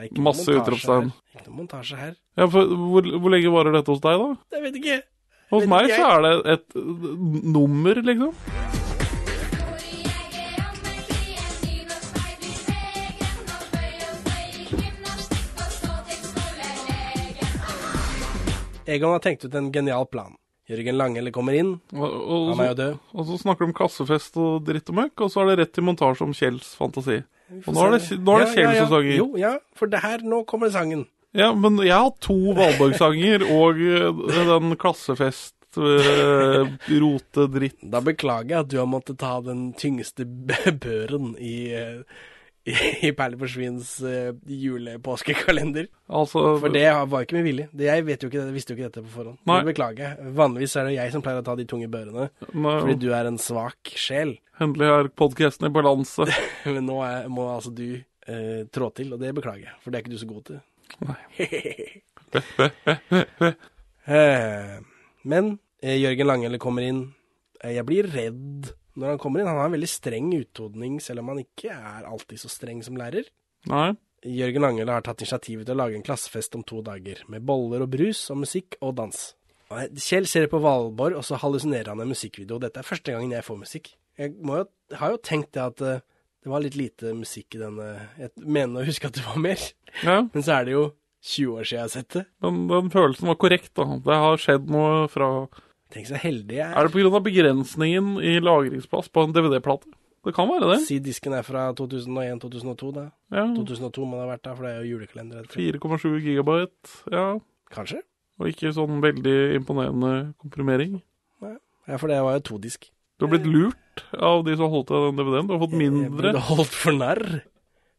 Er 0.00 0.08
Masse 0.24 0.48
utropstegn. 0.48 1.10
her. 1.12 1.36
Ikke 1.36 1.50
noe 1.50 1.56
montasje 1.60 1.96
her. 1.98 2.12
Ja, 2.40 2.46
for 2.48 2.64
hvor, 2.64 3.06
hvor 3.20 3.32
lenge 3.34 3.52
varer 3.52 3.76
dette 3.76 3.92
hos 3.92 4.00
deg, 4.00 4.22
da? 4.22 4.56
Jeg 4.56 4.64
vet 4.64 4.78
ikke. 4.80 4.98
Hos 5.52 5.66
meg 5.68 5.90
så 5.92 6.04
er 6.08 6.22
det 6.24 6.54
et 6.54 6.76
nummer, 7.52 7.98
liksom. 8.00 8.32
Egon 18.92 19.12
har 19.12 19.20
tenkt 19.24 19.44
ut 19.44 19.54
en 19.54 19.68
genial 19.72 20.08
plan. 20.08 20.34
Jørgen 20.68 20.96
Langelle 20.96 21.30
kommer 21.32 21.56
inn. 21.56 21.76
Og, 21.92 22.08
og, 22.08 22.48
Han 22.54 22.64
er 22.64 22.72
jo 22.72 22.78
død. 22.80 22.98
Og 23.12 23.28
så 23.28 23.38
snakker 23.44 23.66
de 23.66 23.70
om 23.70 23.76
kassefest 23.76 24.36
og 24.40 24.64
dritt 24.66 24.88
og 24.88 24.98
møkk, 25.02 25.26
og 25.26 25.32
så 25.32 25.42
er 25.42 25.52
det 25.52 25.58
rett 25.60 25.76
til 25.76 25.84
montasje 25.84 26.24
om 26.24 26.32
Kjells 26.36 26.72
fantasi. 26.80 27.20
Og 27.66 27.74
nå 27.76 27.88
er 27.90 27.98
det, 27.98 28.04
nå 28.16 28.38
er 28.38 28.46
det 28.46 28.48
Ja, 28.48 28.54
Kjell 28.54 28.68
ja, 28.70 28.76
ja. 28.78 28.84
som 28.86 28.94
sanger. 28.96 29.16
Jo, 29.18 29.26
ja, 29.40 29.56
for 29.76 29.92
det 29.92 30.00
her, 30.00 30.24
nå 30.24 30.42
kommer 30.48 30.72
sangen. 30.72 31.04
Ja, 31.32 31.48
men 31.56 31.80
jeg 31.80 31.96
har 31.96 32.12
to 32.20 32.36
Valborg-sanger 32.56 33.44
og 33.46 33.80
eh, 33.80 34.20
den 34.50 34.76
klassefest 34.80 35.78
eh, 35.80 36.74
rote 37.00 37.46
dritt. 37.48 37.78
Da 37.80 38.02
beklager 38.04 38.52
jeg 38.52 38.66
at 38.66 38.72
du 38.72 38.76
har 38.82 38.90
måttet 38.90 39.20
ta 39.22 39.38
den 39.44 39.70
tyngste 39.80 40.26
børen 40.28 41.32
i, 41.40 41.56
eh, 41.72 42.02
i, 42.68 42.76
i 43.08 43.12
Perle 43.16 43.40
for 43.40 43.50
svins 43.50 43.94
uh, 44.04 44.36
julepåskekalender. 44.44 45.88
Altså, 46.12 46.44
For 46.62 46.74
det 46.74 46.84
var 47.10 47.24
ikke 47.24 47.38
med 47.40 47.48
vilje. 47.48 47.68
Jeg 47.80 48.04
vet 48.06 48.22
jo 48.22 48.30
ikke, 48.30 48.44
visste 48.52 48.76
jo 48.76 48.78
ikke 48.78 48.90
dette 48.90 49.06
på 49.06 49.14
forhånd. 49.16 49.40
Nei. 49.48 49.56
Det 49.62 49.72
beklager 49.72 50.04
jeg. 50.04 50.32
Vanligvis 50.36 50.76
er 50.76 50.90
det 50.90 50.96
jeg 50.98 51.14
som 51.16 51.24
pleier 51.24 51.40
å 51.40 51.46
ta 51.48 51.56
de 51.58 51.66
tunge 51.70 51.88
børene, 51.90 52.28
Nei. 52.52 52.76
fordi 52.76 52.98
du 53.02 53.08
er 53.16 53.30
en 53.30 53.40
svak 53.40 53.96
sjel. 53.96 54.36
Endelig 54.62 54.92
er 54.94 55.10
podkasten 55.16 55.70
i 55.70 55.72
balanse. 55.74 56.28
Men 56.74 56.84
nå 56.86 57.00
er, 57.08 57.26
må 57.32 57.48
altså 57.56 57.72
du 57.74 57.88
eh, 57.96 58.68
trå 58.68 58.92
til, 58.94 59.16
og 59.16 59.24
det 59.24 59.32
beklager 59.40 59.70
jeg, 59.70 59.80
for 59.80 59.90
det 59.90 59.98
er 59.98 60.04
ikke 60.04 60.14
du 60.14 60.20
så 60.20 60.30
god 60.30 60.44
til. 60.52 60.62
Eh, 64.02 64.78
men 65.32 65.50
eh, 65.82 65.98
Jørgen 65.98 66.26
Langelle 66.30 66.58
kommer 66.62 66.86
inn. 66.86 67.02
Eh, 67.62 67.74
jeg 67.76 67.86
blir 67.88 68.08
redd 68.10 68.70
når 68.98 69.14
han 69.14 69.20
kommer 69.22 69.42
inn. 69.42 69.50
Han 69.50 69.60
har 69.60 69.70
en 69.70 69.76
veldig 69.76 69.90
streng 69.90 70.32
utodning, 70.36 70.98
selv 71.02 71.22
om 71.22 71.32
han 71.32 71.42
ikke 71.44 71.74
er 71.74 72.08
alltid 72.08 72.42
så 72.42 72.50
streng 72.52 72.82
som 72.84 72.98
lærer. 73.00 73.28
Nei. 73.70 73.92
Jørgen 74.22 74.62
Langelle 74.62 74.94
har 74.94 75.02
tatt 75.02 75.22
initiativet 75.24 75.66
til 75.66 75.74
å 75.74 75.80
lage 75.82 75.98
en 75.98 76.04
klassefest 76.06 76.54
om 76.54 76.62
to 76.66 76.82
dager, 76.86 77.24
med 77.32 77.42
boller 77.46 77.82
og 77.82 77.90
brus 77.90 78.20
og 78.30 78.44
musikk 78.44 78.76
og 78.80 78.94
dans. 79.00 79.22
Kjell 79.72 80.28
ser 80.28 80.46
på 80.52 80.60
Valborg, 80.62 81.16
og 81.18 81.24
så 81.26 81.38
hallusinerer 81.40 81.90
han 81.90 82.02
en 82.04 82.12
musikkvideo. 82.12 82.60
Dette 82.62 82.82
er 82.82 82.86
første 82.86 83.14
gangen 83.14 83.32
jeg 83.34 83.46
får 83.46 83.58
musikk. 83.62 83.92
Jeg, 84.20 84.34
må 84.44 84.60
jo, 84.60 84.66
jeg 84.92 85.00
har 85.00 85.14
jo 85.14 85.20
tenkt 85.24 85.54
det 85.56 85.62
at 85.64 85.82
eh, 85.88 86.02
det 86.42 86.50
var 86.50 86.62
litt 86.64 86.74
lite 86.78 87.12
musikk 87.14 87.54
i 87.54 87.60
denne 87.62 87.88
Jeg 88.18 88.32
mener 88.42 88.82
å 88.82 88.86
huske 88.88 89.06
at 89.10 89.14
det 89.18 89.24
var 89.26 89.38
mer. 89.42 89.62
Ja. 90.02 90.20
Men 90.34 90.42
så 90.42 90.56
er 90.58 90.66
det 90.68 90.74
jo 90.76 90.84
20 91.22 91.58
år 91.60 91.68
siden 91.68 91.78
jeg 91.78 91.84
har 91.86 91.92
sett 91.92 92.16
det. 92.16 92.24
Den, 92.42 92.62
den 92.70 92.90
følelsen 92.90 93.30
var 93.30 93.38
korrekt, 93.38 93.70
da. 93.78 93.86
Det 94.02 94.20
har 94.24 94.40
skjedd 94.42 94.70
noe 94.72 95.04
fra 95.12 95.28
Tenk 95.92 96.08
så 96.08 96.16
heldig 96.16 96.56
jeg 96.56 96.66
Er 96.72 96.78
Er 96.80 96.88
det 96.88 96.94
pga. 96.94 97.20
begrensningen 97.20 98.14
i 98.24 98.38
lagringsplass 98.40 99.10
på 99.12 99.26
en 99.26 99.34
DVD-plate? 99.36 99.90
Det 100.22 100.32
kan 100.34 100.46
være 100.48 100.70
det. 100.70 100.78
Si 100.86 100.96
disken 101.02 101.34
er 101.34 101.42
fra 101.42 101.66
2001-2002, 101.78 102.90
da. 102.94 103.04
Ja. 103.34 103.44
2002 103.56 104.04
må 104.06 104.16
det 104.20 104.22
ha 104.22 104.30
vært 104.30 104.44
da, 104.46 104.54
for 104.54 104.66
det 104.66 104.72
er 104.72 104.84
jo 104.86 104.96
julekalender. 104.96 105.48
4,7 105.50 106.20
gigabyte, 106.22 106.92
ja. 107.10 107.24
Kanskje? 107.74 108.00
Og 108.40 108.50
ikke 108.52 108.70
sånn 108.74 109.02
veldig 109.02 109.36
imponerende 109.58 110.12
komprimering. 110.40 111.00
Ja, 111.42 111.98
for 111.98 112.06
det 112.12 112.20
var 112.22 112.38
jo 112.38 112.44
todisk. 112.52 112.86
Du 113.22 113.28
har 113.28 113.36
blitt 113.36 113.46
lurt 113.46 114.00
av 114.18 114.40
de 114.42 114.56
som 114.58 114.72
holdt 114.72 114.88
deg 114.90 115.04
den 115.06 115.18
DVD-en. 115.20 115.46
Du 115.46 115.52
har 115.54 115.60
fått 115.62 115.74
Jeg 115.76 115.92
mindre. 115.92 116.32
ble 116.34 116.40
holdt 116.48 116.72
for 116.74 116.96
narr. 116.96 117.22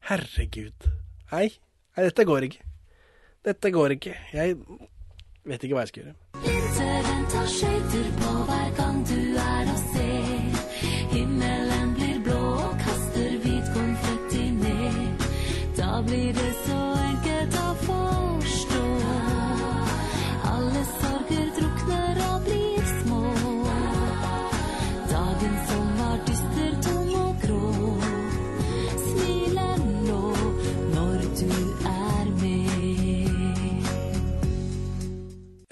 Herregud. 0.09 0.87
Nei, 1.31 1.45
nei, 1.95 2.03
dette 2.09 2.25
går 2.27 2.43
ikke. 2.49 2.65
Dette 3.47 3.71
går 3.71 3.95
ikke. 3.95 4.17
Jeg 4.35 4.57
vet 5.47 5.63
ikke 5.63 5.77
hva 5.77 5.85
jeg 5.85 5.93
skal 5.93 6.03
gjøre. 6.03 6.15
Vinteren 6.43 7.23
tar 7.31 7.47
skøyter 7.55 8.09
på 8.19 8.33
hver 8.49 8.72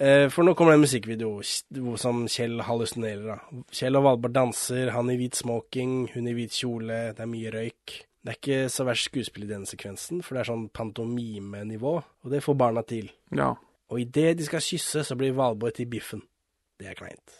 For 0.02 0.42
nå 0.42 0.56
kommer 0.58 0.72
det 0.72 0.80
en 0.80 0.82
musikkvideo 0.82 1.96
som 2.00 2.24
Kjell 2.26 2.62
hallusinerer 2.66 3.36
av. 3.36 3.42
Kjell 3.70 3.98
og 4.00 4.06
Valborg 4.08 4.34
danser, 4.34 4.90
han 4.96 5.12
i 5.12 5.18
hvit 5.20 5.38
smoking, 5.38 6.08
hun 6.14 6.26
i 6.26 6.34
hvit 6.34 6.56
kjole, 6.56 6.96
det 7.14 7.22
er 7.22 7.30
mye 7.30 7.52
røyk. 7.54 7.94
Det 8.22 8.32
er 8.32 8.38
ikke 8.38 8.58
så 8.70 8.86
verst 8.86 9.08
skuespill 9.10 9.46
i 9.48 9.50
denne 9.50 9.66
sekvensen, 9.66 10.20
for 10.22 10.34
det 10.34 10.42
er 10.42 10.50
sånn 10.52 10.68
pantomimenivå, 10.74 11.94
og 12.02 12.34
det 12.34 12.42
får 12.44 12.58
barna 12.58 12.84
til. 12.86 13.08
Ja. 13.34 13.52
Og 13.90 14.02
idet 14.02 14.36
de 14.38 14.46
skal 14.46 14.62
kysse, 14.62 15.02
så 15.06 15.16
blir 15.18 15.34
Valborg 15.38 15.74
til 15.78 15.88
biffen. 15.90 16.22
Det 16.78 16.90
er 16.90 16.98
kleint. 16.98 17.38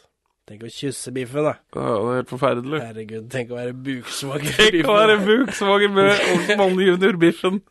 Tenk 0.50 0.64
å 0.66 0.70
kysse 0.74 1.12
biffen, 1.14 1.46
da. 1.46 1.54
Ja, 1.76 1.86
det 1.86 2.10
er 2.10 2.18
helt 2.18 2.32
forferdelig. 2.34 2.80
Herregud, 2.82 3.28
tenk 3.30 3.54
å 3.54 3.60
være 3.60 3.76
buksvager 3.86 4.56
Tenk 4.58 4.90
å 4.90 4.96
være 4.98 5.18
buksvager 5.22 5.92
med 5.94 6.10
Olsmann 6.34 6.82
junior-biffen. 6.82 7.62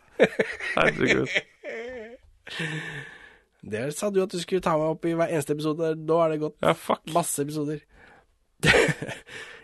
Herregud. 0.78 1.28
Det 3.62 3.92
sa 3.94 4.10
du 4.10 4.24
at 4.24 4.34
du 4.34 4.42
skulle 4.42 4.64
ta 4.66 4.74
meg 4.78 4.96
opp 4.96 5.06
i 5.06 5.14
hver 5.18 5.30
eneste 5.30 5.54
episode. 5.54 5.94
Da 6.10 6.20
er 6.26 6.34
det 6.34 6.42
gått 6.42 6.58
ja, 6.66 6.74
masse 7.14 7.46
episoder. 7.46 7.84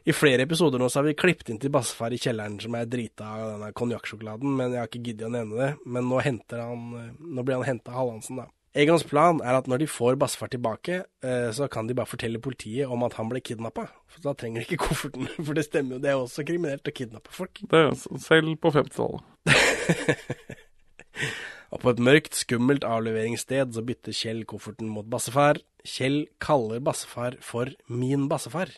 I 0.07 0.13
flere 0.15 0.45
episoder 0.47 0.79
nå 0.79 0.87
så 0.89 1.01
har 1.01 1.07
vi 1.09 1.17
klippet 1.19 1.49
inn 1.51 1.59
til 1.61 1.73
bassefar 1.73 2.13
i 2.15 2.19
kjelleren 2.21 2.55
som 2.63 2.75
er 2.77 2.87
drita 2.87 3.25
av 3.27 3.49
denne 3.55 3.73
konjakksjokoladen, 3.75 4.53
men 4.55 4.71
jeg 4.71 4.79
har 4.79 4.87
ikke 4.87 5.01
giddet 5.03 5.27
å 5.27 5.33
nevne 5.33 5.57
det. 5.59 5.71
Men 5.83 6.07
nå, 6.07 6.21
han, 6.23 6.85
nå 7.19 7.43
blir 7.43 7.59
han 7.59 7.67
henta 7.67 7.91
av 7.91 7.99
Hallandsen, 7.99 8.39
da. 8.39 8.47
Egons 8.77 9.03
plan 9.09 9.41
er 9.41 9.57
at 9.57 9.67
når 9.67 9.81
de 9.81 9.87
får 9.89 10.19
bassefar 10.21 10.51
tilbake, 10.53 11.01
eh, 11.25 11.49
så 11.55 11.67
kan 11.71 11.89
de 11.89 11.95
bare 11.97 12.09
fortelle 12.09 12.39
politiet 12.43 12.91
om 12.93 13.03
at 13.07 13.17
han 13.17 13.29
ble 13.31 13.41
kidnappa. 13.41 13.87
For 14.13 14.23
da 14.23 14.35
trenger 14.37 14.61
de 14.61 14.65
ikke 14.69 14.83
kofferten, 14.85 15.25
for 15.41 15.57
det 15.57 15.65
stemmer 15.65 15.97
jo, 15.97 16.03
det 16.03 16.13
er 16.13 16.21
også 16.21 16.45
kriminelt 16.47 16.87
å 16.87 16.93
kidnappe 16.93 17.33
folk. 17.33 17.63
Det 17.65 17.83
er 17.87 17.97
selv 18.21 18.53
på 18.61 18.71
50-tallet. 18.77 19.25
Og 21.71 21.81
på 21.83 21.89
et 21.91 21.99
mørkt, 21.99 22.33
skummelt 22.37 22.85
avleveringssted 22.87 23.73
så 23.75 23.81
bytter 23.83 24.15
Kjell 24.15 24.43
kofferten 24.47 24.87
mot 24.91 25.07
bassefar. 25.11 25.59
Kjell 25.87 26.27
kaller 26.43 26.79
bassefar 26.83 27.35
for 27.43 27.71
min 27.91 28.27
bassefar, 28.31 28.71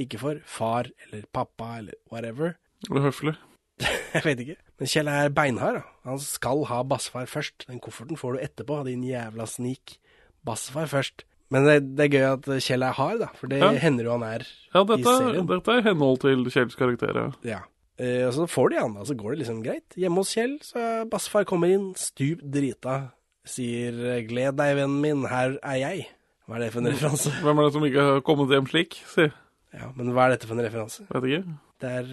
ikke 0.00 0.18
for 0.20 0.40
far 0.48 0.88
eller 1.06 1.26
pappa 1.32 1.74
eller 1.82 1.98
whatever. 2.12 2.54
Det 2.88 2.96
er 2.96 3.04
høflig. 3.10 3.34
Jeg 4.14 4.22
vet 4.24 4.40
ikke. 4.46 4.56
Men 4.80 4.90
Kjell 4.94 5.08
er 5.12 5.28
beinhard. 5.36 5.80
da. 5.82 5.82
Han 6.08 6.18
skal 6.24 6.64
ha 6.70 6.80
bassefar 6.88 7.28
først. 7.30 7.66
Den 7.68 7.80
kofferten 7.84 8.16
får 8.20 8.38
du 8.38 8.42
etterpå, 8.46 8.80
din 8.88 9.04
jævla 9.04 9.46
snik. 9.46 9.98
Bassefar 10.44 10.88
først. 10.90 11.26
Men 11.52 11.66
det, 11.68 11.76
det 11.98 12.06
er 12.06 12.12
gøy 12.14 12.24
at 12.32 12.48
Kjell 12.64 12.82
er 12.88 12.96
hard, 12.96 13.18
da, 13.20 13.28
for 13.36 13.52
det 13.52 13.58
Ja. 13.60 13.68
hender 13.76 14.08
jo 14.08 14.14
han 14.16 14.22
er 14.24 14.46
Ja, 14.72 14.82
i 14.88 15.02
serien. 15.04 15.36
Ja, 15.36 15.44
dette 15.52 15.68
er 15.76 15.82
i 15.82 15.84
henhold 15.90 16.22
til 16.24 16.46
Kjells 16.48 16.78
karakter. 16.80 17.12
ja. 17.12 17.28
Ja. 17.44 17.58
Eh, 18.00 18.22
og 18.26 18.32
så 18.36 18.46
får 18.48 18.70
de 18.72 18.78
han, 18.80 18.94
da, 18.96 19.04
så 19.04 19.14
går 19.18 19.34
det 19.34 19.42
liksom 19.42 19.60
greit. 19.64 19.96
Hjemme 20.00 20.22
hos 20.22 20.32
Kjell, 20.34 20.56
så 20.64 21.04
bassefar 21.10 21.44
kommer 21.48 21.70
inn, 21.72 21.90
stup 22.00 22.40
drita, 22.42 23.12
sier 23.44 23.92
'gled 24.26 24.56
deg, 24.56 24.76
vennen 24.78 25.00
min, 25.02 25.26
her 25.28 25.58
er 25.62 25.78
jeg'. 25.82 26.06
Hva 26.48 26.56
er 26.56 26.64
det 26.64 26.72
for 26.72 26.80
en 26.82 26.90
referanse? 26.92 27.30
Hvem 27.44 27.58
er 27.58 27.62
det 27.68 27.72
som 27.76 27.84
ikke 27.86 28.06
har 28.08 28.20
kommet 28.26 28.50
hjem 28.54 28.66
slik, 28.70 28.98
si? 29.06 29.28
Ja, 29.72 29.88
Men 29.96 30.10
hva 30.12 30.26
er 30.26 30.34
dette 30.34 30.48
for 30.48 30.58
en 30.58 30.64
referanse? 30.66 31.06
Vet 31.08 31.24
ikke. 31.30 31.58
Det 31.80 31.90
er 31.90 32.08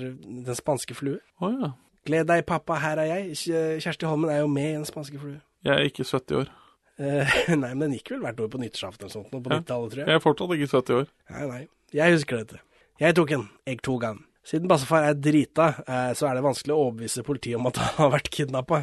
Den 0.46 0.56
spanske 0.56 0.96
flue. 0.96 1.20
Å 1.44 1.50
ja. 1.52 1.72
Gled 2.08 2.28
deg, 2.30 2.46
pappa, 2.48 2.78
her 2.80 3.02
er 3.04 3.10
jeg. 3.10 3.36
Kjersti 3.84 4.08
Holmen 4.08 4.30
er 4.32 4.40
jo 4.44 4.48
med 4.48 4.70
i 4.70 4.78
Den 4.78 4.86
spanske 4.88 5.20
flue. 5.20 5.42
Jeg 5.68 5.74
er 5.76 5.90
ikke 5.90 6.06
70 6.08 6.40
år. 6.40 6.54
Eh, 7.00 7.34
nei, 7.64 7.74
men 7.74 7.84
den 7.88 7.98
gikk 7.98 8.14
vel 8.16 8.24
hvert 8.24 8.40
år 8.40 8.48
på 8.54 8.62
nyttårsaften 8.62 9.08
eller 9.08 9.16
sånt, 9.18 9.30
på 9.34 9.42
Ja. 9.44 9.60
90-tallet, 9.60 9.92
tror 9.92 10.02
jeg. 10.04 10.08
Jeg 10.08 10.16
er 10.16 10.24
fortsatt 10.24 10.56
ikke 10.56 10.72
70 10.72 11.02
år. 11.02 11.12
Nei, 11.36 11.44
nei. 11.52 11.62
Jeg 12.00 12.16
husker 12.16 12.42
dette. 12.44 12.62
Jeg 13.00 13.16
tok 13.16 13.30
den. 13.34 13.46
Jeg 13.68 13.82
tok 13.84 14.02
den. 14.06 14.24
Siden 14.50 14.66
bassefar 14.70 15.04
er 15.06 15.14
drita, 15.14 15.68
eh, 15.86 16.12
så 16.18 16.26
er 16.26 16.38
det 16.40 16.42
vanskelig 16.42 16.74
å 16.74 16.88
overbevise 16.88 17.22
politiet 17.26 17.60
om 17.60 17.68
at 17.70 17.78
han 17.78 17.92
har 18.00 18.14
vært 18.16 18.32
kidnappa. 18.34 18.80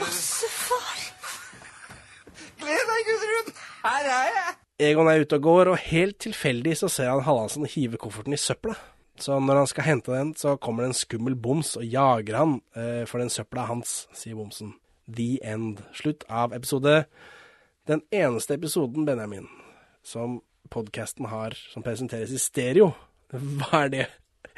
Bassefar! 0.00 1.02
Gled 2.58 2.88
deg, 2.88 3.10
Gudrun! 3.10 3.52
Her 3.84 4.08
er 4.10 4.30
jeg! 4.34 4.56
Egon 4.88 5.10
er 5.12 5.22
ute 5.22 5.38
og 5.38 5.44
går, 5.44 5.70
og 5.70 5.84
helt 5.84 6.18
tilfeldig 6.24 6.72
så 6.80 6.90
ser 6.90 7.12
han 7.12 7.22
Hallandsen 7.22 7.68
hive 7.68 8.00
kofferten 8.00 8.34
i 8.34 8.40
søpla. 8.40 8.74
Så 9.20 9.36
når 9.38 9.60
han 9.60 9.70
skal 9.70 9.86
hente 9.86 10.14
den, 10.16 10.32
så 10.34 10.56
kommer 10.58 10.82
det 10.82 10.90
en 10.90 10.98
skummel 10.98 11.36
boms 11.38 11.76
og 11.78 11.84
jager 11.86 12.38
han, 12.40 12.56
eh, 12.74 13.04
for 13.06 13.22
den 13.22 13.30
søpla 13.30 13.68
er 13.68 13.70
hans, 13.70 13.92
sier 14.16 14.34
bomsen. 14.34 14.72
The 15.06 15.36
end. 15.46 15.84
Slutt 15.94 16.26
av 16.26 16.56
episode. 16.56 17.04
Den 17.86 18.02
eneste 18.10 18.56
episoden, 18.58 19.06
Benjamin, 19.06 19.46
som 20.02 20.40
podkasten 20.74 21.30
har 21.30 21.54
som 21.70 21.86
presenteres 21.86 22.34
i 22.34 22.40
stereo. 22.42 22.96
Hva 23.60 23.84
er 23.84 23.94
det? 23.94 24.08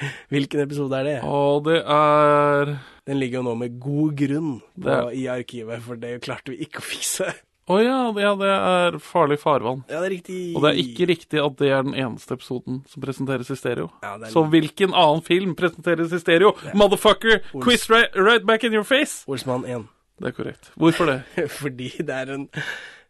Hvilken 0.32 0.64
episode 0.64 0.98
er 1.00 1.08
det? 1.08 1.16
Og 1.28 1.64
det 1.68 1.78
er 1.84 2.74
Den 3.06 3.18
ligger 3.22 3.40
jo 3.40 3.46
nå 3.50 3.54
med 3.58 3.78
god 3.82 4.12
grunn 4.18 4.52
på, 4.60 4.84
Det 4.88 4.98
i 5.18 5.24
arkivet, 5.32 5.82
for 5.82 5.98
det 6.00 6.20
klarte 6.24 6.52
vi 6.54 6.60
ikke 6.66 6.82
å 6.82 6.86
fikse. 6.86 7.32
Å 7.70 7.76
ja, 7.78 7.96
ja, 8.18 8.32
det 8.34 8.48
er 8.50 8.96
Farlig 8.98 9.36
farvann. 9.38 9.84
Ja, 9.86 10.00
det 10.02 10.08
er 10.08 10.14
riktig. 10.16 10.38
Og 10.58 10.64
det 10.64 10.72
er 10.72 10.80
ikke 10.82 11.06
riktig 11.12 11.38
at 11.44 11.54
det 11.60 11.68
er 11.70 11.84
den 11.86 11.94
eneste 11.94 12.34
episoden 12.34 12.80
som 12.90 13.04
presenteres 13.04 13.52
i 13.54 13.56
stereo. 13.56 13.86
Ja, 14.02 14.16
det 14.18 14.32
Så 14.34 14.42
hvilken 14.50 14.90
annen 14.98 15.22
film 15.22 15.54
presenteres 15.58 16.10
i 16.12 16.18
stereo? 16.18 16.56
Motherfucker! 16.74 17.38
Ols- 17.54 17.62
Quiz 17.62 17.86
right, 17.90 18.10
right 18.18 18.44
back 18.46 18.66
in 18.66 18.74
your 18.74 18.82
face! 18.86 19.22
Olsmann 19.30 19.62
1. 19.64 19.86
Det 20.22 20.32
er 20.32 20.34
korrekt. 20.36 20.72
Hvorfor 20.78 21.06
det? 21.12 21.20
Fordi 21.62 21.92
det 22.02 22.18
er 22.18 22.34
en, 22.34 22.48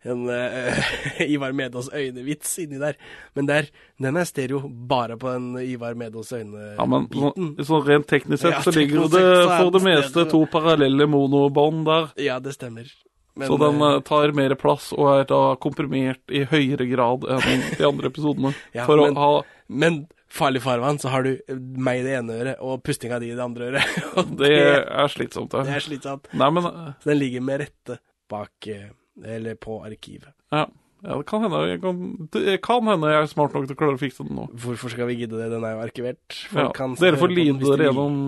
en 0.02 0.24
uh, 0.28 0.92
Ivar 1.34 1.52
Medås 1.52 1.90
øynevits 1.94 2.56
inni 2.62 2.80
der. 2.82 2.98
Men 3.38 3.46
der, 3.46 3.68
den 4.02 4.18
er 4.18 4.26
stereo 4.28 4.64
bare 4.66 5.16
på 5.20 5.30
den 5.30 5.54
Ivar 5.62 5.94
Medås 5.94 6.32
Ja, 6.32 6.42
men 6.42 7.06
øyne-biten. 7.06 7.54
så, 7.58 7.68
så 7.70 7.80
rent 7.86 8.08
teknisk 8.10 8.42
sett 8.42 8.56
Ja, 8.58 8.62
så 8.62 8.74
ligger 8.74 9.08
det 9.12 9.24
for 9.58 9.70
det 9.74 9.84
meste 9.86 10.26
to 10.30 10.44
parallelle 10.50 11.06
monobånd 11.06 11.86
der. 11.86 12.12
ja, 12.16 12.40
det 12.40 12.54
stemmer. 12.58 12.90
Men, 13.34 13.48
så 13.48 13.56
den 13.56 13.80
eh, 13.80 14.00
tar 14.04 14.32
mer 14.36 14.54
plass 14.60 14.90
og 14.92 15.06
er 15.14 15.22
da 15.28 15.54
komprimert 15.60 16.20
i 16.28 16.42
høyere 16.44 16.84
grad 16.90 17.24
enn 17.24 17.62
de 17.78 17.86
andre 17.88 18.10
episodene. 18.12 18.52
ja, 18.76 18.84
for 18.84 19.00
men, 19.00 19.16
å 19.16 19.22
ha 19.22 19.30
men 19.72 20.02
Farlig 20.32 20.62
farvann, 20.64 20.96
så 20.96 21.10
har 21.12 21.26
du 21.26 21.58
meg 21.76 21.98
i 22.00 22.04
det 22.06 22.12
ene 22.16 22.36
øret 22.40 22.60
og 22.64 22.78
pustinga 22.86 23.18
di 23.20 23.28
i 23.28 23.34
det 23.36 23.42
andre 23.44 23.66
øret. 23.68 23.96
Og 24.16 24.30
Det 24.40 24.48
er 24.48 25.10
slitsomt, 25.12 25.52
det 25.52 25.74
er 25.76 25.84
slitsomt. 25.84 26.30
Nei, 26.32 26.48
men 26.56 26.64
Så 27.02 27.10
den 27.10 27.18
ligger 27.20 27.44
med 27.44 27.60
rette 27.60 27.98
bak 28.32 28.68
eh, 28.72 28.86
Eller 29.20 29.58
på 29.60 29.82
arkivet. 29.84 30.32
ja. 30.54 30.66
ja, 31.02 31.16
det 31.18 31.26
kan 31.28 31.42
hende 31.44 31.58
jeg 31.68 31.80
kan, 31.82 32.02
det 32.32 32.56
kan 32.64 32.86
hende 32.88 33.10
jeg 33.10 33.22
er 33.24 33.30
smart 33.30 33.52
nok 33.56 33.66
til 33.66 33.76
å 33.76 33.80
klare 33.80 33.98
å 33.98 34.00
fikse 34.00 34.24
den 34.24 34.36
nå. 34.38 34.46
Hvorfor 34.64 34.92
skal 34.94 35.08
vi 35.10 35.18
gidde 35.20 35.36
det? 35.40 35.48
Den 35.52 35.66
er 35.66 35.74
jo 35.76 35.82
arkivert. 35.84 36.36
Ja, 36.54 36.68
kan 36.76 36.94
dere 37.00 37.18
får 37.20 37.34
lide 37.34 37.58
dere 37.60 37.88
gjennom 37.90 38.20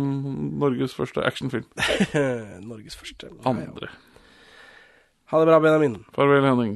Norges 0.61 0.97
første 0.97 1.23
actionfilm. 1.25 1.69
Norges 2.71 2.99
første. 2.99 3.31
Andre. 3.49 3.89
Ha 5.33 5.41
det 5.41 5.47
bra, 5.49 5.61
Benjamin. 5.63 6.01
Farvel, 6.15 6.45
Henning. 6.45 6.75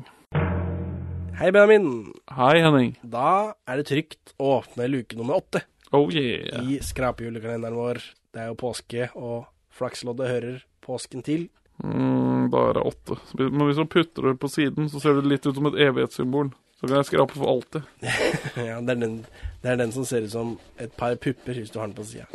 Hei, 1.39 1.51
Benjamin. 1.55 1.91
Hei, 2.35 2.55
Henning. 2.65 2.95
Da 3.07 3.53
er 3.69 3.79
det 3.83 3.91
trygt 3.91 4.33
å 4.43 4.57
åpne 4.59 4.89
luke 4.91 5.19
nummer 5.19 5.39
åtte 5.43 5.61
Oh 5.95 6.11
yeah. 6.13 6.65
i 6.69 6.81
skrapejulekalenderen 6.85 7.77
vår. 7.79 8.01
Det 8.35 8.43
er 8.43 8.51
jo 8.51 8.57
påske, 8.61 9.07
og 9.17 9.47
flaksloddet 9.73 10.29
hører 10.29 10.59
påsken 10.85 11.23
til. 11.25 11.47
Mm, 11.85 12.49
da 12.51 12.63
er 12.69 12.79
det 12.79 12.87
åtte. 12.91 13.19
Men 13.39 13.67
hvis 13.69 13.79
man 13.79 13.91
putter 13.93 14.31
det 14.31 14.39
på 14.43 14.51
siden, 14.51 14.89
så 14.91 15.01
ser 15.03 15.19
det 15.19 15.31
litt 15.31 15.47
ut 15.47 15.55
som 15.55 15.69
et 15.71 15.79
evighetssymbol. 15.89 16.51
Så 16.79 16.87
kan 16.87 17.01
jeg 17.01 17.09
skrape 17.09 17.35
for 17.35 17.51
alltid. 17.51 17.83
ja, 18.69 18.79
det 18.81 18.95
er, 18.95 19.01
den, 19.03 19.19
det 19.63 19.73
er 19.73 19.81
den 19.81 19.93
som 19.95 20.07
ser 20.07 20.27
ut 20.27 20.35
som 20.35 20.55
et 20.79 20.95
par 20.99 21.17
pupper, 21.19 21.59
hvis 21.59 21.75
du 21.75 21.81
har 21.81 21.91
den 21.91 21.97
på 21.99 22.07
sida. 22.07 22.27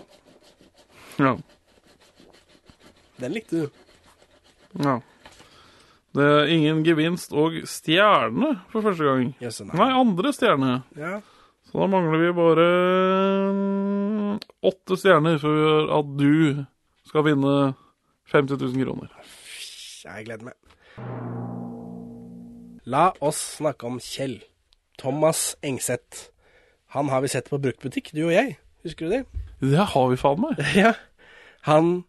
Ja. 1.19 1.37
Den 3.21 3.35
likte 3.35 3.65
du. 3.65 3.81
ja. 4.83 4.99
Det 6.13 6.25
er 6.29 6.49
ingen 6.53 6.83
gevinst 6.85 7.31
og 7.33 7.55
stjerne 7.65 8.51
for 8.69 8.85
første 8.85 9.05
gang. 9.07 9.31
Yes, 9.41 9.63
Nei, 9.65 9.87
andre 9.97 10.29
stjerne. 10.35 10.75
Ja. 10.93 11.15
Så 11.65 11.79
da 11.81 11.87
mangler 11.89 12.21
vi 12.21 12.27
bare 12.37 12.65
mm, 13.49 14.35
åtte 14.69 14.97
stjerner 15.01 15.39
for 15.41 15.89
at 15.97 16.11
du 16.19 16.61
skal 17.09 17.25
vinne 17.25 17.55
50 18.31 18.57
000 18.61 18.85
kroner. 18.85 19.07
Jeg 20.03 20.25
gleder 20.27 20.49
meg. 20.49 20.55
La 22.85 23.11
oss 23.23 23.39
snakke 23.57 23.87
om 23.87 23.99
Kjell. 24.03 24.41
Thomas 24.99 25.55
Engseth. 25.63 26.29
Han 26.93 27.09
har 27.09 27.23
vi 27.23 27.31
sett 27.31 27.49
på 27.49 27.57
bruktbutikk, 27.57 28.11
du 28.13 28.25
og 28.27 28.33
jeg. 28.35 28.57
Husker 28.83 29.07
du 29.07 29.15
det? 29.15 29.23
Det 29.63 29.85
har 29.93 30.09
vi 30.11 30.19
faen 30.19 30.43
meg. 30.43 30.59
Ja. 30.83 30.93
Han 31.63 32.03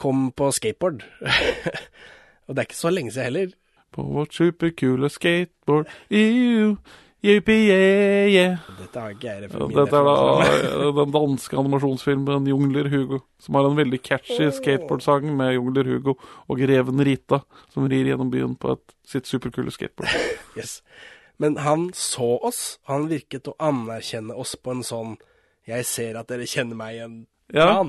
kom 0.00 0.30
på 0.32 0.48
skateboard. 0.56 1.02
og 2.46 2.54
det 2.56 2.62
er 2.62 2.68
ikke 2.70 2.78
så 2.78 2.90
lenge 2.90 3.12
siden 3.12 3.28
heller. 3.28 3.52
På 3.92 4.06
vårt 4.08 4.32
superkule 4.34 5.10
skateboard 5.12 5.90
Ew, 6.08 6.78
yippie, 7.22 7.68
yeah, 7.68 8.28
yeah. 8.28 8.68
Dette 8.80 9.04
ikke 9.14 9.28
jeg 9.28 9.36
Ja, 9.36 9.46
referert 9.46 9.74
Dette 9.76 10.00
er 10.00 10.08
da 10.08 10.14
eh, 10.46 10.90
den 10.98 11.14
danske 11.14 11.58
animasjonsfilmen 11.60 12.48
Jungler 12.52 12.90
Hugo, 12.92 13.22
som 13.42 13.58
har 13.58 13.68
en 13.68 13.78
veldig 13.78 14.00
catchy 14.02 14.50
skateboardsang 14.58 15.28
med 15.38 15.54
Jungler 15.56 15.88
Hugo 15.88 16.16
og 16.50 16.62
reven 16.68 17.04
Rita, 17.06 17.42
som 17.72 17.86
rir 17.90 18.10
gjennom 18.10 18.32
byen 18.32 18.56
på 18.58 18.74
et, 18.74 18.96
sitt 19.06 19.30
superkule 19.30 19.74
skateboard. 19.74 20.10
Yes. 20.58 20.82
Men 21.40 21.56
han 21.64 21.88
så 21.96 22.34
oss, 22.44 22.76
han 22.84 23.06
virket 23.08 23.48
å 23.48 23.54
anerkjenne 23.56 24.34
oss 24.36 24.52
på 24.60 24.74
en 24.74 24.82
sånn 24.84 25.16
'jeg 25.66 25.86
ser 25.86 26.18
at 26.18 26.28
dere 26.28 26.44
kjenner 26.46 26.76
meg 26.76 26.98
igjen'. 26.98 27.24
Ja. 27.54 27.80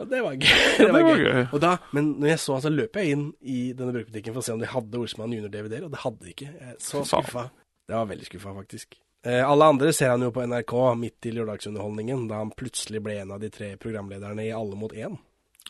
Og 0.00 0.08
det 0.08 0.20
var 0.24 0.36
gøy. 0.36 0.60
Det 0.78 0.92
var 0.92 1.18
gøy. 1.18 1.42
Og 1.52 1.60
da, 1.60 1.76
men 1.92 2.14
når 2.20 2.32
jeg 2.32 2.40
så 2.40 2.54
han, 2.56 2.62
så 2.64 2.72
løp 2.72 2.96
jeg 2.96 3.16
inn 3.16 3.26
i 3.42 3.72
denne 3.76 3.92
brukerbutikken 3.92 4.32
for 4.32 4.40
å 4.40 4.46
se 4.46 4.54
om 4.54 4.62
de 4.62 4.70
hadde 4.70 5.00
Olsmann 5.00 5.34
Junior-DVD-er, 5.36 5.84
og 5.84 5.92
det 5.92 6.00
hadde 6.04 6.24
de 6.24 6.32
ikke. 6.32 6.48
Jeg 6.54 6.70
er 6.72 6.78
så 6.80 7.02
skuffa. 7.04 7.50
Det 7.90 7.96
var 7.98 8.06
veldig 8.06 8.26
skuffa, 8.28 8.52
faktisk. 8.54 8.92
Eh, 9.26 9.42
alle 9.42 9.66
andre 9.66 9.90
ser 9.92 10.12
han 10.14 10.22
jo 10.22 10.30
på 10.32 10.44
NRK 10.46 10.74
midt 10.96 11.26
i 11.26 11.32
lørdagsunderholdningen, 11.34 12.28
da 12.30 12.38
han 12.44 12.52
plutselig 12.54 13.02
ble 13.02 13.16
en 13.20 13.32
av 13.34 13.40
de 13.42 13.50
tre 13.52 13.72
programlederne 13.82 14.44
i 14.46 14.52
Alle 14.54 14.78
mot 14.78 14.94
én. 14.94 15.18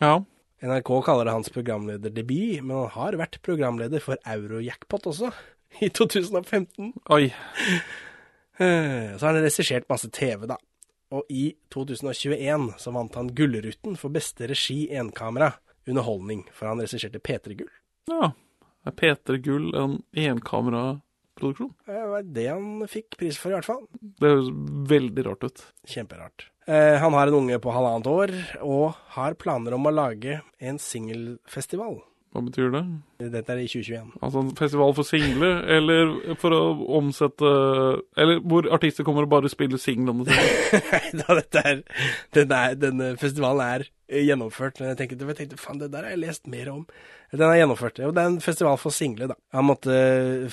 Ja. 0.02 0.18
NRK 0.60 0.90
kaller 1.06 1.24
det 1.24 1.32
hans 1.32 1.48
programlederdebut, 1.48 2.60
men 2.60 2.76
han 2.76 2.92
har 2.92 3.16
vært 3.16 3.40
programleder 3.42 4.04
for 4.04 4.20
Eurojackpot 4.28 5.08
også, 5.14 5.32
i 5.80 5.88
2015. 5.88 6.92
Oi. 7.16 7.30
Eh, 8.60 9.16
Så 9.16 9.24
har 9.26 9.32
han 9.32 9.42
regissert 9.42 9.88
masse 9.88 10.10
TV, 10.12 10.44
da. 10.46 10.58
Og 11.10 11.24
i 11.32 11.54
2021 11.72 12.74
så 12.78 12.92
vant 12.94 13.16
han 13.18 13.32
Gullruten 13.34 13.96
for 13.98 14.12
beste 14.14 14.46
regi 14.46 14.90
enkamera 14.94 15.54
underholdning, 15.88 16.44
for 16.52 16.68
han 16.68 16.84
regisserte 16.84 17.18
P3 17.18 17.56
Gull. 17.64 17.72
Ja. 18.12 18.30
Er 18.86 18.92
Peter 18.96 19.36
Gull 19.42 19.72
en 19.74 20.02
enkameraproduksjon? 21.40 21.72
Det 21.86 22.06
var 22.12 22.22
det 22.22 22.46
han 22.48 22.88
fikk 22.88 23.16
pris 23.18 23.38
for, 23.38 23.50
i 23.50 23.58
hvert 23.58 23.68
fall. 23.68 23.86
Det 24.00 24.28
høres 24.28 24.52
veldig 24.90 25.26
rart 25.26 25.44
ut. 25.48 25.64
Kjemperart. 25.88 26.46
Eh, 26.70 26.98
han 27.00 27.16
har 27.16 27.26
en 27.28 27.40
unge 27.40 27.58
på 27.58 27.72
halvannet 27.74 28.06
år, 28.06 28.36
og 28.62 28.94
har 29.16 29.34
planer 29.34 29.74
om 29.74 29.86
å 29.88 29.94
lage 29.94 30.40
en 30.60 30.78
singelfestival. 30.78 32.00
Hva 32.30 32.44
betyr 32.46 32.68
det? 32.70 32.80
Dette 33.32 33.50
er 33.50 33.58
i 33.58 33.66
2021. 33.66 34.12
Altså 34.22 34.42
en 34.44 34.50
festival 34.54 34.92
for 34.94 35.08
single, 35.08 35.48
eller 35.76 36.12
for 36.38 36.54
å 36.54 36.60
omsette 37.00 37.48
Eller 38.14 38.38
hvor 38.46 38.68
artister 38.70 39.02
kommer 39.02 39.26
og 39.26 39.32
bare 39.32 39.50
spiller 39.50 39.80
singlene 39.82 40.28
sine? 40.28 40.44
Nei 40.92 41.24
da, 41.24 41.40
dette 41.40 41.64
er, 41.66 41.82
den 42.38 42.54
er 42.54 42.78
Denne 42.78 43.08
festivalen 43.18 43.64
er 43.66 43.82
eh, 43.82 43.90
gjennomført. 44.10 44.80
Men 44.80 44.92
jeg 44.92 44.98
tenkte, 45.00 45.26
jeg 45.30 45.38
tenkte 45.38 45.60
faen, 45.60 45.80
det 45.80 45.90
der 45.92 46.06
har 46.06 46.14
jeg 46.14 46.22
lest 46.24 46.46
mer 46.50 46.70
om. 46.72 46.86
Den 47.32 47.46
er 47.46 47.60
gjennomført. 47.62 48.00
Og 48.04 48.14
det 48.16 48.22
er 48.22 48.32
en 48.32 48.40
festival 48.44 48.78
for 48.82 48.94
single, 48.94 49.30
da. 49.30 49.36
Han 49.54 49.68
måtte 49.70 49.94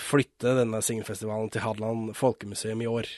flytte 0.01 0.53
denne 0.59 0.81
singelfestivalen 0.85 1.49
til 1.53 1.65
Hadeland 1.65 2.13
Folkemuseum 2.17 2.81
i 2.85 2.91
år. 2.91 3.09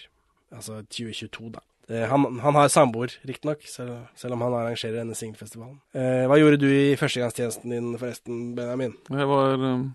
Altså 0.56 0.80
2022, 0.88 1.52
da. 1.57 1.64
Eh, 1.90 2.07
Han, 2.10 2.40
han 2.40 2.56
har 2.56 2.68
samboer, 2.70 3.16
riktignok, 3.26 3.64
selv, 3.66 3.95
selv 4.16 4.34
om 4.34 4.41
han 4.45 4.53
arrangerer 4.53 4.99
denne 5.02 5.16
singelfestivalen. 5.18 5.80
Eh, 5.94 6.26
hva 6.30 6.38
gjorde 6.40 6.60
du 6.61 6.68
i 6.70 6.95
førstegangstjenesten 6.99 7.74
din, 7.74 7.95
forresten, 7.98 8.44
Benjamin? 8.57 8.94
Jeg 9.10 9.28
var 9.30 9.56
um, 9.57 9.88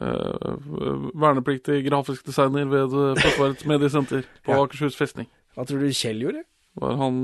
uh, 0.00 1.10
vernepliktig 1.14 1.82
grafisk 1.88 2.24
designer 2.26 2.64
ved 2.70 2.96
eh, 2.96 3.20
Forsvarets 3.20 3.66
mediesenter 3.68 4.24
på 4.44 4.56
Ja. 4.56 4.62
Akershus 4.64 4.96
festning. 4.96 5.28
Hva 5.56 5.66
tror 5.68 5.84
du 5.84 5.92
Kjell 5.92 6.24
gjorde? 6.24 6.44
Var 6.80 6.96
han 6.96 7.18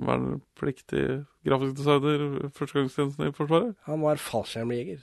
vernepliktig 0.00 1.04
grafisk 1.46 1.80
designer 1.80 2.50
førstegangstjenesten 2.54 3.26
i 3.26 3.34
Forsvaret? 3.34 3.74
Han 3.88 4.04
var 4.04 4.20
fallskjermjeger. 4.22 5.02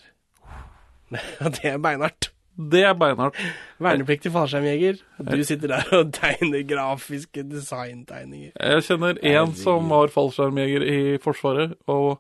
det 1.58 1.72
er 1.74 1.78
beinhardt. 1.82 2.32
Det 2.58 2.82
er 2.88 2.96
beinhardt. 2.98 3.38
Vernepliktig 3.84 4.32
fallskjermjeger. 4.34 5.04
Du 5.20 5.44
sitter 5.46 5.76
der 5.76 5.92
og 6.00 6.14
tegner 6.16 6.64
grafiske 6.66 7.44
designtegninger. 7.46 8.56
Jeg 8.56 8.88
kjenner 8.88 9.20
en 9.36 9.54
som 9.60 9.92
var 9.94 10.10
fallskjermjeger 10.16 10.88
i 10.88 11.00
Forsvaret, 11.22 11.76
og 11.86 12.18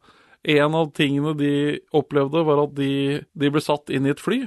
en 0.48 0.78
av 0.78 0.92
tingene 0.96 1.34
de 1.40 1.56
opplevde, 1.96 2.44
var 2.46 2.62
at 2.68 2.76
de, 2.78 2.92
de 3.34 3.52
ble 3.52 3.64
satt 3.64 3.90
inn 3.90 4.06
i 4.06 4.14
et 4.14 4.22
fly, 4.22 4.44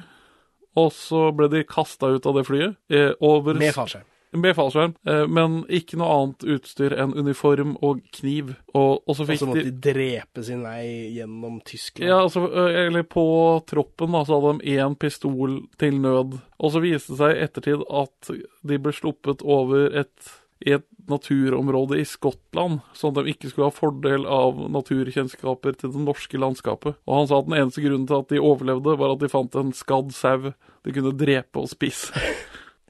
og 0.79 0.93
så 0.95 1.27
ble 1.35 1.51
de 1.51 1.67
kasta 1.67 2.13
ut 2.15 2.29
av 2.29 2.39
det 2.39 2.47
flyet. 2.47 2.79
Eh, 2.93 3.11
over, 3.19 3.59
Med 3.59 3.75
fallskjerm. 3.75 4.07
Med 4.33 4.55
fallskjerm, 4.55 4.93
eh, 5.11 5.25
men 5.27 5.65
ikke 5.67 5.99
noe 5.99 6.11
annet 6.15 6.45
utstyr 6.55 6.95
enn 6.95 7.17
uniform 7.19 7.73
og 7.83 8.05
kniv. 8.15 8.53
Og, 8.71 9.01
og 9.03 9.17
så 9.19 9.27
fikk 9.27 9.41
så 9.41 9.49
måtte 9.51 9.65
de 9.67 9.73
de 9.73 9.91
drepe 9.91 10.45
sin 10.47 10.61
vei 10.63 10.85
gjennom 11.17 11.57
Tyskland. 11.67 12.07
ja, 12.07 12.21
altså, 12.23 12.45
eller 12.85 13.03
på 13.11 13.25
troppen 13.67 14.15
da, 14.15 14.23
så 14.27 14.39
hadde 14.39 14.61
de 14.61 14.77
én 14.79 14.95
pistol 14.95 15.57
til 15.83 15.99
nød. 16.05 16.39
Og 16.61 16.75
så 16.75 16.83
viste 16.85 17.17
det 17.17 17.21
seg 17.23 17.35
i 17.35 17.43
ettertid 17.49 17.83
at 17.91 18.31
de 18.71 18.79
ble 18.79 18.95
sluppet 18.95 19.43
over 19.43 19.99
et, 19.99 20.31
i 20.63 20.77
et 20.79 20.87
naturområde 21.11 21.99
i 21.99 22.07
Skottland, 22.07 22.85
sånn 22.95 23.17
at 23.17 23.25
de 23.25 23.35
ikke 23.35 23.51
skulle 23.51 23.71
ha 23.73 23.75
fordel 23.75 24.29
av 24.31 24.61
naturkjennskaper 24.71 25.75
til 25.81 25.95
det 25.97 26.05
norske 26.05 26.39
landskapet. 26.39 27.01
Og 27.09 27.17
han 27.17 27.27
sa 27.31 27.41
at 27.41 27.49
den 27.49 27.59
eneste 27.59 27.83
grunnen 27.83 28.07
til 28.07 28.23
at 28.23 28.31
de 28.31 28.43
overlevde, 28.43 28.95
var 29.01 29.17
at 29.17 29.25
de 29.25 29.33
fant 29.33 29.59
en 29.59 29.75
skadd 29.75 30.15
sau 30.15 30.53
de 30.53 30.95
kunne 30.95 31.17
drepe 31.19 31.67
og 31.67 31.73
spise. 31.73 32.15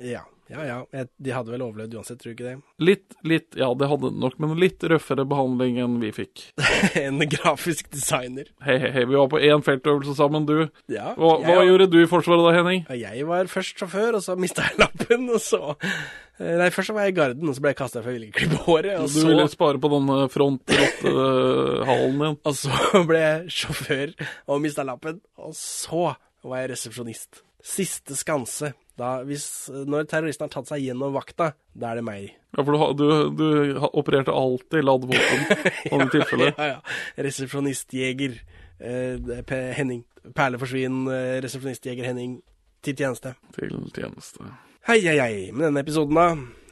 Ja, 0.01 0.23
ja. 0.51 0.65
ja. 0.67 1.05
De 1.17 1.33
hadde 1.35 1.53
vel 1.55 1.63
overlevd 1.65 1.95
uansett, 1.99 2.21
tror 2.21 2.33
du 2.33 2.37
ikke 2.37 2.49
det? 2.49 2.55
Litt, 2.91 3.17
litt, 3.27 3.49
ja 3.59 3.69
det 3.79 3.89
hadde 3.91 4.11
nok, 4.17 4.39
men 4.43 4.57
litt 4.59 4.83
røffere 4.91 5.27
behandling 5.29 5.79
enn 5.85 5.99
vi 6.03 6.11
fikk. 6.17 6.47
en 7.05 7.21
grafisk 7.31 7.91
designer. 7.95 8.49
Hei, 8.65 8.79
hei, 8.83 8.93
hei, 8.97 9.05
vi 9.07 9.19
var 9.19 9.29
på 9.33 9.41
én 9.45 9.65
feltøvelse 9.67 10.17
sammen, 10.19 10.49
du. 10.49 10.57
Ja, 10.91 11.13
Hva, 11.19 11.37
jeg 11.45 11.55
hva 11.55 11.67
gjorde 11.69 11.91
du 11.93 11.99
i 12.03 12.09
Forsvaret 12.11 12.47
da, 12.49 12.55
Henning? 12.57 12.87
Jeg 13.01 13.27
var 13.29 13.51
først 13.53 13.79
sjåfør, 13.81 14.19
og 14.19 14.25
så 14.25 14.37
mista 14.41 14.67
jeg 14.67 14.81
lappen, 14.81 15.29
og 15.31 15.43
så 15.45 15.63
eh, 15.71 16.57
Nei, 16.61 16.71
først 16.75 16.91
så 16.91 16.97
var 16.97 17.07
jeg 17.07 17.15
i 17.15 17.19
garden, 17.21 17.51
og 17.51 17.57
så 17.57 17.65
ble 17.65 17.75
jeg 17.75 17.81
kasta 17.83 18.01
for 18.01 18.11
jeg 18.11 18.19
ville 18.19 18.31
ikke 18.31 18.47
klippe 18.47 18.65
håret, 18.67 18.97
og 18.97 19.07
Du 19.13 19.19
så 19.21 19.29
ville 19.29 19.47
spare 19.53 19.83
på 19.83 19.93
denne 19.93 20.19
frontrottehalen 20.33 22.25
din. 22.25 22.41
Og 22.49 22.57
så 22.57 23.05
ble 23.07 23.21
jeg 23.21 23.55
sjåfør 23.55 24.17
og 24.51 24.65
mista 24.65 24.85
lappen, 24.87 25.21
og 25.39 25.55
så 25.57 26.15
var 26.47 26.63
jeg 26.63 26.73
resepsjonist. 26.73 27.43
Siste 27.61 28.17
skanse. 28.17 28.73
Da, 29.01 29.11
hvis, 29.25 29.47
når 29.71 30.05
terroristen 30.11 30.45
har 30.47 30.53
tatt 30.53 30.69
seg 30.69 30.85
gjennom 30.85 31.15
vakta, 31.15 31.53
da 31.73 31.93
er 31.93 32.01
det 32.01 32.05
meg. 32.05 32.29
Ja, 32.53 32.65
for 32.67 32.75
du, 32.75 33.01
du, 33.01 33.09
du 33.39 33.85
opererte 33.89 34.35
alltid 34.35 34.85
ladd 34.85 35.07
våpen 35.09 35.45
i 35.87 35.93
sånne 35.93 36.09
tilfeller. 36.13 36.53
ja, 36.53 36.69
ja. 36.75 37.25
Resepsjonistjeger 37.29 38.37
eh, 38.85 39.53
Henning. 39.79 40.05
Perleforsvin, 40.37 41.05
eh, 41.15 41.37
resepsjonistjeger 41.45 42.11
Henning. 42.11 42.41
Til 42.85 42.97
tjeneste. 42.97 43.35
Til 43.57 43.77
tjeneste. 43.93 44.53
Hei, 44.89 45.01
hei, 45.05 45.19
hei. 45.21 45.35
Med 45.53 45.69
denne 45.69 45.85
episoden, 45.85 46.17
da. 46.17 46.29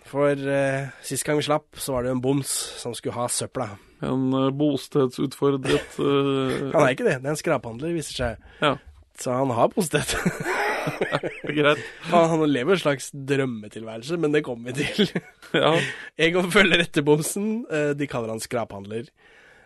For 0.09 0.33
eh, 0.33 0.89
sist 1.05 1.27
gang 1.27 1.37
vi 1.41 1.45
slapp, 1.45 1.77
så 1.77 1.97
var 1.97 2.07
det 2.07 2.15
en 2.15 2.23
boms 2.25 2.49
som 2.81 2.97
skulle 2.97 3.17
ha 3.19 3.29
søpla. 3.29 3.75
En 4.05 4.29
uh, 4.33 4.49
bostedsutfordret 4.55 5.99
uh, 5.99 6.71
Han 6.75 6.85
er 6.85 6.95
ikke 6.95 7.09
det. 7.09 7.19
Det 7.21 7.29
er 7.29 7.35
en 7.35 7.41
skraphandler, 7.41 7.93
viser 7.97 8.21
seg. 8.23 8.47
Ja. 8.63 8.77
Så 9.19 9.35
han 9.35 9.53
har 9.53 9.73
bosted. 9.75 10.17
Greit. 11.49 11.81
Han, 12.11 12.29
han 12.33 12.45
lever 12.51 12.77
en 12.77 12.83
slags 12.83 13.11
drømmetilværelse, 13.15 14.19
men 14.21 14.35
det 14.35 14.45
kommer 14.47 14.73
vi 14.75 14.85
til. 14.89 15.11
Ja. 15.57 15.71
Egon 16.21 16.51
følger 16.53 16.83
etter 16.85 17.01
bomsen. 17.07 17.63
Eh, 17.73 17.95
De 17.97 18.05
kaller 18.11 18.29
han 18.35 18.43
skraphandler. 18.45 19.07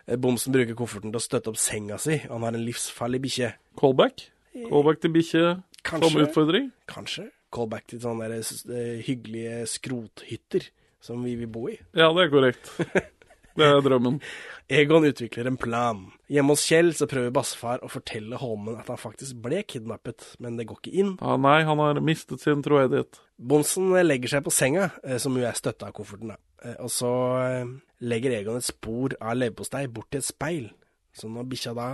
Eh, 0.07 0.15
Bomsen 0.15 0.53
bruker 0.55 0.77
kofferten 0.79 1.11
til 1.11 1.19
å 1.19 1.23
støtte 1.25 1.51
opp 1.51 1.59
senga 1.59 1.97
si. 1.99 2.21
Han 2.29 2.45
har 2.47 2.55
en 2.55 2.63
livsfarlig 2.63 3.19
bikkje. 3.25 3.49
Callback. 3.81 4.29
Callback 4.69 5.01
til 5.03 5.11
bikkje. 5.17 5.43
Som 5.83 6.21
utfordring? 6.23 6.69
Kanskje. 6.87 7.25
Callback 7.53 7.89
til 7.91 7.99
sånne 8.01 8.29
eh, 8.39 9.01
hyggelige 9.03 9.65
skrothytter 9.73 10.69
som 11.03 11.19
vi 11.27 11.35
vil 11.41 11.51
bo 11.51 11.65
i. 11.67 11.75
Ja, 11.99 12.07
det 12.15 12.29
er 12.29 12.31
korrekt. 12.31 12.71
Det 13.53 13.65
er 13.69 13.81
drømmen. 13.85 14.15
Egon 14.73 15.05
utvikler 15.05 15.49
en 15.49 15.57
plan. 15.61 15.99
Hjemme 16.31 16.55
hos 16.55 16.63
Kjell 16.65 16.89
så 16.97 17.05
prøver 17.09 17.33
bassefar 17.35 17.83
å 17.85 17.89
fortelle 17.91 18.39
Holmen 18.41 18.79
at 18.79 18.87
han 18.89 18.97
faktisk 18.97 19.37
ble 19.43 19.59
kidnappet, 19.69 20.25
men 20.41 20.57
det 20.57 20.65
går 20.69 20.79
ikke 20.79 20.95
inn. 21.03 21.11
Ah, 21.21 21.35
nei, 21.37 21.59
han 21.67 21.81
har 21.83 21.99
mistet 22.01 22.41
sin 22.41 22.63
troedighet. 22.65 23.19
Bonsen 23.37 23.91
legger 24.07 24.31
seg 24.37 24.45
på 24.47 24.53
senga, 24.55 24.89
eh, 25.03 25.19
som 25.21 25.37
jo 25.37 25.45
er 25.45 25.53
støtta 25.59 25.91
av 25.91 25.93
kofferten, 25.99 26.33
da. 26.33 26.39
Eh, 26.63 26.79
Og 26.81 26.89
så 26.89 27.11
eh, 27.43 27.75
legger 28.01 28.39
Egon 28.39 28.57
et 28.57 28.65
spor 28.65 29.13
av 29.21 29.37
leverpostei 29.37 29.85
bort 29.91 30.09
til 30.09 30.23
et 30.23 30.29
speil. 30.31 30.71
Så 31.13 31.29
når 31.29 31.45
bikkja 31.51 31.75
da 31.77 31.89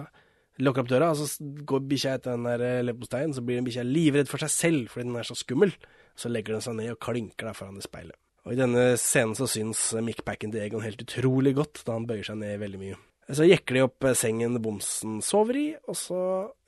lukker 0.63 0.85
opp 0.85 0.93
døra, 0.93 1.11
og 1.11 1.19
så 1.19 1.43
går 1.65 1.83
bikkja 1.91 2.15
etter 2.19 2.37
den 2.37 2.47
der 2.47 2.83
leverposteien, 2.87 3.33
så 3.35 3.43
blir 3.43 3.59
den 3.59 3.67
bikkja 3.67 3.83
livredd 3.87 4.31
for 4.31 4.39
seg 4.45 4.51
selv 4.55 4.93
fordi 4.93 5.09
den 5.09 5.19
er 5.19 5.27
så 5.27 5.35
skummel. 5.35 5.75
Så 6.15 6.31
legger 6.31 6.55
den 6.55 6.63
seg 6.63 6.75
ned 6.79 6.91
og 6.95 6.99
klinker 7.03 7.47
da 7.47 7.53
foran 7.55 7.75
det 7.79 7.83
speilet. 7.87 8.15
Og 8.49 8.55
i 8.55 8.57
denne 8.57 8.95
scenen 8.97 9.35
så 9.37 9.45
syns 9.45 9.91
Mick 9.93 10.23
mickpacken 10.23 10.49
til 10.49 10.63
Egon 10.63 10.81
helt 10.81 11.03
utrolig 11.03 11.51
godt, 11.53 11.83
da 11.85 11.93
han 11.93 12.07
bøyer 12.09 12.25
seg 12.25 12.39
ned 12.41 12.55
veldig 12.57 12.79
mye. 12.81 12.95
Så 13.29 13.45
jekker 13.45 13.77
de 13.77 13.83
opp 13.85 14.05
sengen 14.17 14.55
Bomsen 14.63 15.19
sover 15.21 15.59
i, 15.59 15.67
og 15.85 15.93
så 15.93 16.21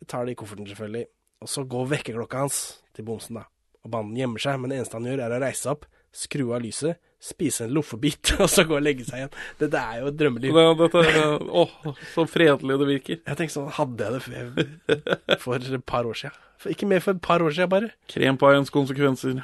tar 0.06 0.28
de 0.30 0.36
kofferten 0.38 0.68
selvfølgelig. 0.70 1.08
Og 1.42 1.50
så 1.50 1.64
går 1.66 1.88
vekkerklokka 1.96 2.44
hans 2.44 2.60
til 2.94 3.08
Bomsen, 3.08 3.40
da. 3.40 3.48
Og 3.82 3.90
banden 3.96 4.20
gjemmer 4.20 4.44
seg, 4.44 4.60
men 4.62 4.70
det 4.70 4.78
eneste 4.78 5.00
han 5.00 5.08
gjør 5.10 5.24
er 5.26 5.34
å 5.34 5.40
reise 5.42 5.64
seg 5.64 5.72
opp, 5.74 5.88
skru 6.14 6.44
av 6.54 6.62
lyset, 6.62 7.02
spise 7.22 7.66
en 7.66 7.74
loffebit, 7.74 8.36
og 8.44 8.54
så 8.54 8.68
gå 8.70 8.78
og 8.78 8.86
legge 8.86 9.08
seg 9.08 9.24
igjen. 9.24 9.34
Dette 9.64 9.82
er 9.82 10.04
jo 10.04 10.12
et 10.12 10.22
drømmeliv. 10.22 10.62
Ja, 10.62 10.78
dette 10.84 11.04
er, 11.16 11.50
åh, 11.64 11.74
så 12.14 12.28
fredelig 12.30 12.78
det 12.84 12.90
virker. 12.92 13.22
Jeg 13.26 13.42
tenkte 13.42 13.58
sånn, 13.58 13.74
hadde 13.80 14.06
jeg 14.06 14.20
det 14.20 14.22
for, 14.28 15.42
for 15.48 15.74
et 15.82 15.90
par 15.96 16.14
år 16.14 16.22
siden? 16.22 16.38
For, 16.62 16.78
ikke 16.78 16.94
mer 16.94 17.02
for 17.02 17.18
et 17.18 17.26
par 17.26 17.42
år 17.42 17.58
siden, 17.58 17.74
bare. 17.74 17.92
Krempaiens 18.14 18.70
konsekvenser. 18.78 19.42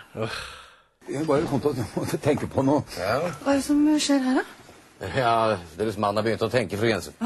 Jeg 1.08 1.24
bare 1.28 1.48
kom 1.48 1.62
til 1.64 1.72
å 1.78 2.20
tenke 2.20 2.50
på 2.52 2.64
noe. 2.68 2.84
Hva 2.98 3.54
er 3.54 3.60
det 3.60 3.64
som 3.66 3.84
skjer 4.02 4.24
her, 4.26 4.42
da? 4.42 4.46
Ja, 5.14 5.58
Deres 5.78 5.98
mann 6.02 6.18
har 6.18 6.26
begynt 6.26 6.42
å 6.42 6.50
tenke, 6.52 6.80
fru 6.80 6.90
Jensen. 6.90 7.18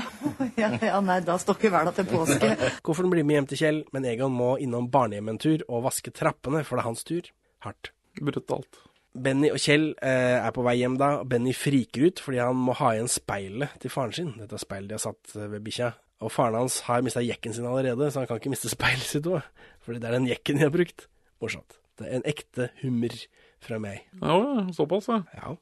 Ja, 0.59 0.67
ja, 0.81 0.97
nei, 1.05 1.19
da 1.23 1.37
står 1.39 1.57
ikke 1.57 1.69
hverdag 1.71 1.95
til 1.95 2.07
påske. 2.09 2.49
Kofferten 2.85 3.11
blir 3.13 3.25
med 3.25 3.37
hjem 3.37 3.47
til 3.51 3.59
Kjell, 3.61 3.79
men 3.95 4.05
Egon 4.09 4.33
må 4.35 4.55
innom 4.61 4.89
barnehjemmet 4.91 5.35
en 5.37 5.39
tur 5.41 5.63
og 5.69 5.85
vaske 5.85 6.11
trappene, 6.13 6.63
for 6.67 6.77
det 6.77 6.83
er 6.83 6.87
hans 6.89 7.05
tur. 7.07 7.29
Hardt. 7.63 7.91
Brutalt. 8.19 8.81
Benny 9.11 9.51
og 9.51 9.59
Kjell 9.61 9.91
eh, 10.03 10.37
er 10.41 10.53
på 10.55 10.63
vei 10.65 10.75
hjem 10.81 10.97
da, 10.99 11.11
og 11.21 11.29
Benny 11.31 11.53
friker 11.55 12.07
ut 12.07 12.21
fordi 12.23 12.41
han 12.41 12.59
må 12.59 12.75
ha 12.79 12.93
igjen 12.95 13.09
speilet 13.11 13.77
til 13.83 13.93
faren 13.93 14.15
sin. 14.15 14.31
Dette 14.39 14.57
er 14.57 14.63
speilet 14.63 14.91
de 14.91 14.97
har 14.97 15.03
satt 15.03 15.35
eh, 15.37 15.49
ved 15.51 15.63
bikkja. 15.65 15.91
Og 16.21 16.33
faren 16.33 16.59
hans 16.59 16.81
har 16.89 17.03
mista 17.05 17.23
jekken 17.23 17.55
sin 17.55 17.67
allerede, 17.67 18.11
så 18.11 18.21
han 18.21 18.29
kan 18.29 18.41
ikke 18.41 18.53
miste 18.53 18.71
speilet 18.71 19.07
sitt 19.07 19.29
òg. 19.29 19.45
Fordi 19.85 20.01
det 20.01 20.09
er 20.09 20.17
den 20.19 20.29
jekken 20.29 20.59
de 20.59 20.67
har 20.67 20.73
brukt. 20.73 21.07
Morsomt. 21.41 21.79
Det 21.97 22.07
er 22.07 22.19
en 22.19 22.27
ekte 22.29 22.69
hummer 22.83 23.15
fra 23.63 23.79
meg. 23.81 24.05
Ja, 24.21 24.67
såpass, 24.75 25.09
ja. 25.11 25.21
Ja. 25.37 25.55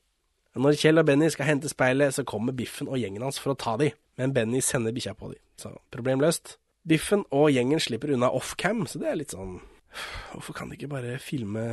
Når 0.60 0.80
Kjell 0.82 1.00
og 1.00 1.06
Benny 1.08 1.30
skal 1.32 1.48
hente 1.52 1.70
speilet, 1.72 2.16
så 2.16 2.26
kommer 2.28 2.56
Biffen 2.58 2.90
og 2.90 2.98
gjengen 3.00 3.24
hans 3.24 3.40
for 3.40 3.54
å 3.54 3.60
ta 3.60 3.76
de, 3.80 3.92
men 4.20 4.34
Benny 4.36 4.64
sender 4.66 4.96
bikkja 4.96 5.14
på 5.18 5.32
de. 5.34 5.38
Så 5.62 5.72
problem 5.94 6.24
løst. 6.24 6.58
Biffen 6.90 7.26
og 7.36 7.52
gjengen 7.54 7.82
slipper 7.84 8.16
unna 8.16 8.32
offcam, 8.34 8.86
så 8.90 9.02
det 9.02 9.12
er 9.12 9.22
litt 9.22 9.36
sånn 9.36 9.60
Hvorfor 10.30 10.54
kan 10.54 10.70
de 10.70 10.76
ikke 10.78 10.92
bare 10.92 11.16
filme 11.18 11.64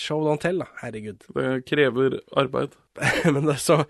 show 0.00 0.22
don't 0.24 0.40
tell, 0.40 0.62
da? 0.62 0.68
Herregud. 0.80 1.26
Det 1.36 1.48
krever 1.68 2.16
arbeid. 2.40 2.72
men 3.34 3.44
da, 3.44 3.58
så, 3.60 3.82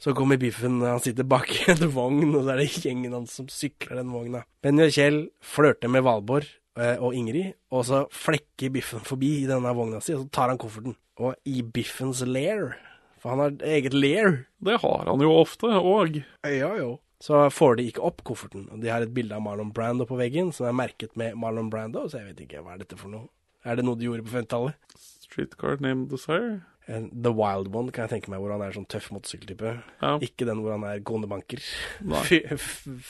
så 0.00 0.14
kommer 0.16 0.40
Biffen, 0.40 0.78
han 0.80 1.02
sitter 1.04 1.28
bak 1.28 1.52
en 1.68 1.84
vogn, 1.92 2.30
og 2.30 2.46
så 2.46 2.54
er 2.54 2.62
det 2.62 2.70
gjengen 2.72 3.12
hans 3.18 3.36
som 3.36 3.50
sykler 3.52 4.00
den 4.00 4.14
vogna. 4.14 4.46
Benny 4.64 4.86
og 4.86 4.96
Kjell 4.96 5.20
flørter 5.44 5.92
med 5.92 6.06
Valborg 6.08 6.48
og 6.74 7.12
Ingrid, 7.14 7.52
og 7.70 7.84
så 7.84 8.04
flekker 8.12 8.72
Biffen 8.72 9.02
forbi 9.04 9.42
i 9.42 9.48
denne 9.48 9.74
vogna 9.76 10.00
si, 10.00 10.14
og 10.16 10.24
så 10.24 10.32
tar 10.32 10.52
han 10.52 10.60
kofferten. 10.60 10.96
Og 11.20 11.34
i 11.44 11.60
Biffens 11.62 12.22
lair, 12.24 12.72
for 13.20 13.34
han 13.34 13.42
har 13.44 13.58
eget 13.74 13.92
lair. 13.92 14.46
Det 14.64 14.78
har 14.80 15.04
han 15.10 15.20
jo 15.20 15.34
ofte, 15.36 15.68
og 15.68 16.16
Ja, 16.48 16.72
jo. 16.78 16.98
Så 17.22 17.44
får 17.54 17.76
de 17.78 17.84
ikke 17.86 18.02
opp 18.02 18.24
kofferten, 18.26 18.64
de 18.82 18.88
har 18.90 19.04
et 19.04 19.12
bilde 19.14 19.36
av 19.36 19.44
Marlon 19.44 19.70
Brando 19.70 20.08
på 20.08 20.16
veggen, 20.18 20.50
som 20.50 20.66
er 20.66 20.74
merket 20.74 21.12
med 21.14 21.36
Marlon 21.38 21.68
Brando, 21.70 22.08
så 22.08 22.18
jeg 22.18 22.32
vet 22.32 22.40
ikke, 22.48 22.64
hva 22.64 22.74
er 22.74 22.82
dette 22.82 22.98
for 22.98 23.12
noe? 23.12 23.28
Er 23.62 23.78
det 23.78 23.84
noe 23.86 23.94
de 23.94 24.08
gjorde 24.08 24.24
på 24.26 24.32
50-tallet? 24.34 24.74
Streetcar 24.98 25.78
named 25.78 26.08
Desire. 26.10 26.64
En- 26.88 27.10
The 27.22 27.30
Wild 27.30 27.68
One 27.74 27.92
kan 27.94 28.08
jeg 28.08 28.16
tenke 28.22 28.30
meg, 28.32 28.40
hvor 28.42 28.50
han 28.56 28.62
er 28.66 28.72
sånn 28.74 28.88
tøff 28.90 29.10
motorsykkeltype. 29.14 29.72
Ja. 30.02 30.16
Ikke 30.18 30.44
den 30.48 30.58
hvor 30.64 30.72
han 30.74 30.82
er 30.88 31.00
konebanker. 31.06 31.62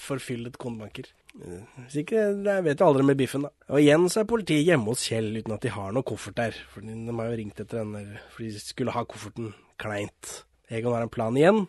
Forfyllet 0.07 0.59
konebanker. 0.61 1.09
Eh, 1.41 1.63
Hvis 1.87 1.97
ikke, 2.03 2.25
det 2.45 2.57
vet 2.67 2.81
jo 2.83 2.89
aldri 2.91 3.07
med 3.09 3.17
biffen, 3.21 3.47
da. 3.47 3.51
Og 3.73 3.81
igjen 3.81 4.09
så 4.13 4.23
er 4.23 4.29
politiet 4.29 4.67
hjemme 4.69 4.93
hos 4.93 5.05
Kjell 5.09 5.31
uten 5.41 5.55
at 5.57 5.65
de 5.65 5.73
har 5.73 5.93
noe 5.97 6.05
koffert 6.07 6.37
der. 6.39 6.57
For 6.73 6.85
de 6.85 6.93
de 6.93 7.17
har 7.17 7.31
jo 7.31 7.39
ringt 7.41 7.61
etter 7.65 7.81
den 7.83 7.95
der, 7.97 8.21
for 8.35 8.45
de 8.45 8.61
skulle 8.61 8.93
ha 8.95 9.05
kofferten 9.09 9.53
kleint. 9.81 10.43
Egon 10.73 10.93
har 10.97 11.07
en 11.07 11.13
plan 11.13 11.37
igjen 11.37 11.65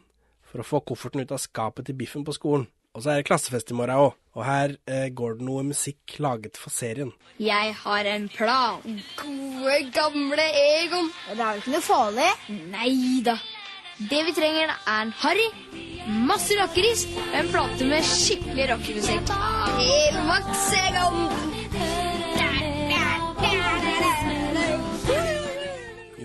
for 0.49 0.61
å 0.61 0.67
få 0.67 0.83
kofferten 0.85 1.23
ut 1.23 1.31
av 1.33 1.41
skapet 1.41 1.87
til 1.87 1.95
biffen 1.97 2.25
på 2.27 2.35
skolen. 2.35 2.67
Og 2.93 3.01
så 3.01 3.09
er 3.13 3.21
det 3.21 3.25
klassefest 3.31 3.71
i 3.73 3.77
morgen 3.77 3.97
òg, 3.97 4.11
og 4.33 4.45
her 4.47 4.75
eh, 4.89 5.09
går 5.13 5.37
det 5.37 5.45
noe 5.47 5.63
musikk 5.67 6.15
laget 6.23 6.57
for 6.57 6.73
serien. 6.73 7.11
Jeg 7.41 7.75
har 7.83 8.09
en 8.09 8.29
plan. 8.33 8.81
Gode, 9.19 9.77
gamle 9.93 10.47
Egon. 10.63 11.11
Det 11.29 11.37
er 11.37 11.51
jo 11.51 11.63
ikke 11.63 11.75
noe 11.75 11.85
farlig. 11.85 12.31
Nei 12.73 13.21
da. 13.25 13.37
Det 14.09 14.23
vi 14.25 14.33
trenger, 14.33 14.73
er 14.89 15.03
en 15.05 15.13
Harry, 15.21 15.45
masse 16.25 16.57
rockeris 16.57 17.05
og 17.13 17.37
en 17.39 17.51
plate 17.53 17.89
med 17.91 18.09
skikkelig 18.09 18.71
rockemusikk. 18.73 19.33
Maks 20.27 20.69
Egon. 20.81 21.51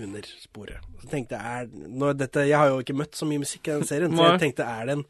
under 0.09 0.25
sporet. 0.41 0.77
Så 1.01 1.07
tenkte 1.07 1.37
jeg, 1.37 1.61
er, 1.61 1.87
når 1.87 2.13
dette, 2.13 2.39
jeg 2.49 2.57
har 2.57 2.67
jo 2.71 2.79
ikke 2.83 2.97
møtt 2.97 3.15
så 3.15 3.27
mye 3.29 3.41
musikk 3.41 3.67
i 3.67 3.75
den 3.77 3.85
serien, 3.87 4.15
så 4.15 4.31
jeg 4.31 4.41
tenkte 4.43 4.67
er 4.67 4.89
det 4.89 4.97
en 4.97 5.05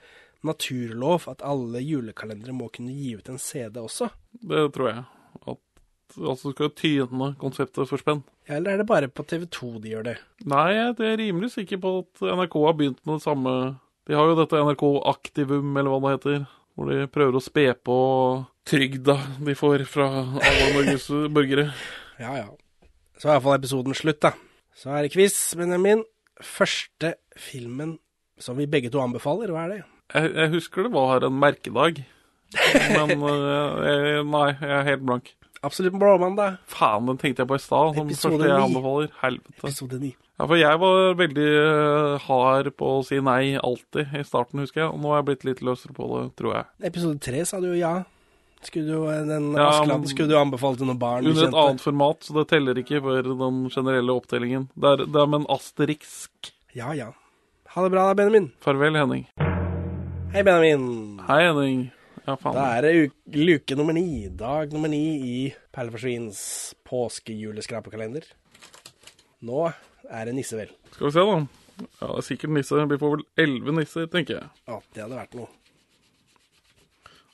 naturlov 0.47 1.27
at 1.31 1.41
alle 1.45 1.81
julekalendere 1.83 2.53
må 2.55 2.69
kunne 2.73 2.93
gi 2.95 3.15
ut 3.19 3.29
en 3.31 3.39
CD 3.41 3.79
også? 3.81 4.09
Det 4.31 4.67
tror 4.75 4.91
jeg. 4.91 5.03
At 5.49 6.19
altså 6.19 6.53
skal 6.53 6.71
tyne 6.77 7.33
konseptet 7.41 7.89
for 7.89 8.01
spenn. 8.01 8.23
Ja, 8.47 8.55
Eller 8.57 8.73
er 8.73 8.81
det 8.81 8.87
bare 8.89 9.09
på 9.11 9.25
TV2 9.27 9.75
de 9.83 9.91
gjør 9.93 10.07
det? 10.07 10.15
Nei, 10.49 10.69
jeg 10.73 10.95
er 11.05 11.19
rimelig 11.21 11.51
sikker 11.57 11.81
på 11.83 11.91
at 12.03 12.23
NRK 12.39 12.55
har 12.65 12.77
begynt 12.79 13.03
med 13.05 13.19
det 13.19 13.25
samme. 13.27 13.53
De 14.09 14.17
har 14.17 14.25
jo 14.31 14.37
dette 14.39 14.63
NRK 14.65 14.85
Aktivum, 15.11 15.75
eller 15.77 15.91
hva 15.93 15.99
det 16.07 16.15
heter. 16.15 16.47
Hvor 16.79 16.89
de 16.89 17.09
prøver 17.11 17.35
å 17.37 17.43
spe 17.43 17.65
på 17.85 17.97
trygda 18.69 19.17
de 19.43 19.55
får 19.57 19.83
fra 19.89 20.07
alle 20.39 20.69
Norges 20.77 21.09
borgere. 21.35 21.69
Ja, 22.21 22.37
ja. 22.39 22.49
Så 23.19 23.27
er 23.27 23.35
iallfall 23.35 23.59
episoden 23.59 23.97
slutt, 23.97 24.21
da. 24.23 24.31
Så 24.79 24.93
er 24.95 25.03
det 25.03 25.11
quiz, 25.13 25.35
Benjamin. 25.59 26.05
Første 26.39 27.17
filmen 27.35 27.97
som 28.39 28.55
vi 28.55 28.69
begge 28.71 28.87
to 28.93 29.01
anbefaler, 29.03 29.51
hva 29.51 29.65
er 29.65 29.73
det? 29.73 29.79
Jeg, 30.13 30.31
jeg 30.33 30.53
husker 30.55 30.87
det 30.87 30.93
var 30.95 31.25
en 31.25 31.35
merkedag. 31.41 32.01
Men 32.95 33.11
eh, 33.29 33.83
jeg, 33.85 34.23
nei, 34.25 34.47
jeg 34.55 34.73
er 34.79 34.87
helt 34.87 35.05
blank. 35.05 35.35
Absolutt 35.65 35.97
blåmann, 35.99 36.37
da. 36.39 36.53
Faen, 36.71 37.05
den 37.09 37.19
tenkte 37.19 37.43
jeg 37.43 37.49
på 37.51 37.57
i 37.59 37.61
stad. 37.61 37.97
Som 37.97 38.07
Episode 38.07 38.37
første 38.37 38.49
jeg 38.49 38.57
ni. 38.57 38.65
anbefaler. 38.69 39.09
Helvete. 39.21 39.59
Episode 39.59 39.99
9. 40.01 40.11
Ja, 40.39 40.45
for 40.47 40.55
jeg 40.55 40.79
var 40.79 41.17
veldig 41.19 41.47
eh, 41.59 42.27
hard 42.29 42.69
på 42.79 42.91
å 42.95 43.01
si 43.03 43.19
nei 43.19 43.57
alltid 43.59 44.15
i 44.15 44.23
starten, 44.23 44.63
husker 44.63 44.85
jeg. 44.85 44.93
Og 44.93 45.03
nå 45.03 45.11
er 45.11 45.19
jeg 45.19 45.27
blitt 45.33 45.43
litt 45.49 45.65
løsere 45.67 45.97
på 45.97 46.07
det, 46.13 46.23
tror 46.39 46.55
jeg. 46.55 46.69
Episode 46.89 47.19
3 47.27 47.43
sa 47.51 47.59
du 47.59 47.67
jo 47.73 47.75
ja. 47.75 47.97
Skulle 48.63 48.91
du, 48.91 49.05
den 49.27 49.51
Ja, 49.55 49.69
Askeladden 49.69 50.09
skulle 50.11 50.31
du 50.31 50.35
anbefale 50.35 50.75
til 50.75 50.89
noen 50.89 50.97
barn 50.99 51.23
Under 51.23 51.45
et 51.45 51.55
annet 51.61 51.79
format, 51.79 52.25
så 52.27 52.35
det 52.41 52.49
teller 52.51 52.81
ikke 52.81 52.99
for 53.05 53.23
den 53.23 53.61
generelle 53.71 54.15
opptellingen. 54.19 54.67
Det 54.75 54.95
er, 54.95 55.05
det 55.07 55.21
er 55.23 55.31
med 55.31 55.45
en 55.45 55.51
asterisk. 55.55 56.51
Ja, 56.75 56.91
ja. 56.95 57.13
Ha 57.75 57.85
det 57.85 57.93
bra 57.95 58.09
da, 58.09 58.19
Benjamin. 58.19 58.51
Farvel, 58.63 58.99
Henning. 58.99 59.29
Hei, 60.29 60.43
Benjamin. 60.43 61.19
Hei, 61.25 61.39
Henning. 61.47 61.79
Ja, 62.27 62.35
faen. 62.37 62.53
Da 62.53 62.65
er 62.77 62.85
det 62.85 62.91
luke 63.33 63.73
nummer 63.73 63.95
ni. 63.97 64.27
Dag 64.37 64.69
nummer 64.75 64.91
ni 64.91 64.99
i 65.25 65.37
Perleforsvins 65.73 66.41
påskejuleskrapekalender. 66.85 68.27
Nå 69.49 69.63
er 69.65 70.29
det 70.29 70.35
nisse, 70.37 70.59
vel. 70.59 70.69
Skal 70.93 71.07
vi 71.07 71.11
se, 71.15 71.23
da. 71.25 71.39
Ja, 71.79 72.11
det 72.11 72.11
er 72.11 72.27
sikkert 72.27 72.53
nisse. 72.59 72.83
Vi 72.93 72.99
får 73.01 73.15
vel 73.15 73.25
elleve 73.41 73.73
nisser, 73.79 74.05
tenker 74.13 74.37
jeg. 74.37 74.51
Ja, 74.69 74.77
det 74.93 75.03
hadde 75.07 75.17
vært 75.17 75.33
noe. 75.39 75.49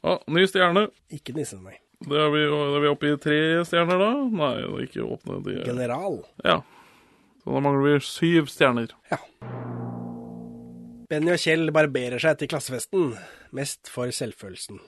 Ja, 0.05 0.15
ny 0.31 0.47
stjerne. 0.47 0.87
Ikke 1.19 1.35
nisse, 1.35 1.59
nei. 1.59 1.75
Det 2.05 2.15
er 2.15 2.31
vi, 2.31 2.47
er 2.47 2.79
vi 2.79 2.93
oppe 2.93 3.11
i 3.11 3.19
tre 3.19 3.39
stjerner, 3.67 3.99
da? 3.99 4.11
Nei, 4.39 4.53
det 4.61 4.71
er 4.71 4.87
ikke 4.87 5.09
åpne. 5.17 5.43
De 5.43 5.59
er... 5.59 5.67
General. 5.67 6.21
Ja. 6.47 6.61
Så 7.43 7.59
da 7.59 7.67
mangler 7.67 7.89
vi 7.91 7.99
syv 8.07 8.47
stjerner. 8.55 8.95
Benny 11.09 11.35
og 11.35 11.41
Kjell 11.41 11.69
barberer 11.73 12.21
seg 12.21 12.39
til 12.39 12.49
klassefesten, 12.49 13.11
mest 13.53 13.91
for 13.93 14.09
selvfølelsen. 14.13 14.79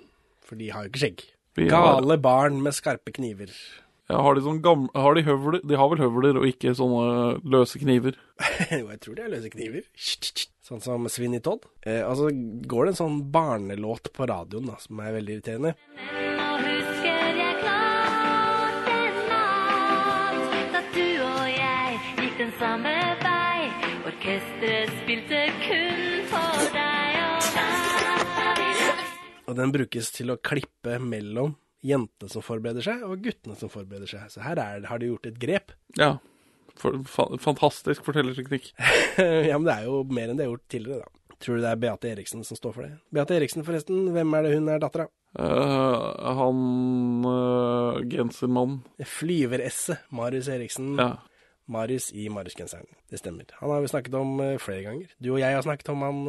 For 0.48 0.58
de 0.58 0.72
har 0.74 0.86
jo 0.86 0.92
ikke 0.92 1.04
skjegg. 1.04 1.26
Gale 1.70 2.18
barn 2.22 2.62
med 2.64 2.74
skarpe 2.78 3.14
kniver. 3.14 3.52
Ja, 4.08 4.22
har 4.24 4.38
de 4.38 4.44
sånn 4.46 4.62
gamle 4.64 4.88
har 4.96 5.18
de, 5.18 5.24
høvler, 5.28 5.60
de 5.68 5.78
har 5.78 5.90
vel 5.92 6.00
høvler 6.00 6.38
og 6.40 6.48
ikke 6.48 6.72
sånne 6.78 7.42
løse 7.44 7.82
kniver? 7.82 8.16
jo, 8.80 8.86
jeg 8.88 9.02
tror 9.04 9.18
de 9.18 9.26
har 9.26 9.34
løse 9.34 9.52
kniver. 9.52 9.84
Sånn 10.68 10.84
som 10.84 11.10
Svinni 11.12 11.42
Todd. 11.44 11.68
Eh, 11.84 12.02
og 12.08 12.16
så 12.22 12.32
går 12.32 12.88
det 12.88 12.96
en 12.96 13.02
sånn 13.04 13.20
barnelåt 13.34 14.14
på 14.16 14.30
radioen 14.32 14.72
da, 14.72 14.80
som 14.82 15.04
er 15.04 15.18
veldig 15.20 15.38
irriterende. 15.38 15.76
Orkesteret 24.08 24.94
spilte 25.02 25.40
kun 25.66 26.07
Og 29.48 29.56
den 29.56 29.72
brukes 29.72 30.12
til 30.16 30.34
å 30.34 30.40
klippe 30.44 30.98
mellom 31.00 31.56
jentene 31.86 32.32
som 32.32 32.44
forbereder 32.44 32.84
seg, 32.84 33.04
og 33.08 33.22
guttene 33.24 33.56
som 33.60 33.72
forbereder 33.72 34.10
seg. 34.10 34.26
Så 34.34 34.44
her 34.44 34.60
er, 34.60 34.88
har 34.90 35.00
de 35.00 35.14
gjort 35.14 35.30
et 35.30 35.40
grep. 35.42 35.76
Ja. 36.02 36.18
For, 36.78 36.94
fa 37.10 37.24
fantastisk 37.42 38.04
fortellerteknikk. 38.06 38.68
ja, 39.18 39.56
men 39.58 39.64
det 39.66 39.74
er 39.80 39.88
jo 39.88 40.04
mer 40.14 40.30
enn 40.30 40.38
det 40.38 40.44
er 40.46 40.52
gjort 40.52 40.68
tidligere, 40.70 41.08
da. 41.08 41.34
Tror 41.42 41.58
du 41.58 41.64
det 41.64 41.72
er 41.72 41.80
Beate 41.82 42.10
Eriksen 42.12 42.44
som 42.46 42.58
står 42.58 42.76
for 42.76 42.86
det? 42.86 42.92
Beate 43.14 43.34
Eriksen, 43.34 43.64
forresten. 43.66 44.12
Hvem 44.14 44.36
er 44.38 44.46
det 44.46 44.52
hun 44.54 44.70
er 44.74 44.82
datter 44.82 45.08
av? 45.08 45.10
Eh, 45.42 46.36
han 46.38 46.62
uh, 47.26 47.98
gensermannen. 48.10 48.84
Flyver-esset. 49.18 50.06
Marius 50.18 50.50
Eriksen. 50.54 50.94
Ja. 50.98 51.12
Marius 51.74 52.12
i 52.14 52.28
Marius-genseren. 52.34 52.90
Det 53.10 53.22
stemmer. 53.22 53.50
Han 53.58 53.74
har 53.74 53.82
vi 53.82 53.92
snakket 53.92 54.22
om 54.22 54.38
eh, 54.42 54.56
flere 54.62 54.86
ganger. 54.86 55.12
Du 55.18 55.34
og 55.34 55.42
jeg 55.42 55.58
har 55.58 55.66
snakket 55.66 55.92
om 55.94 56.06
han 56.06 56.24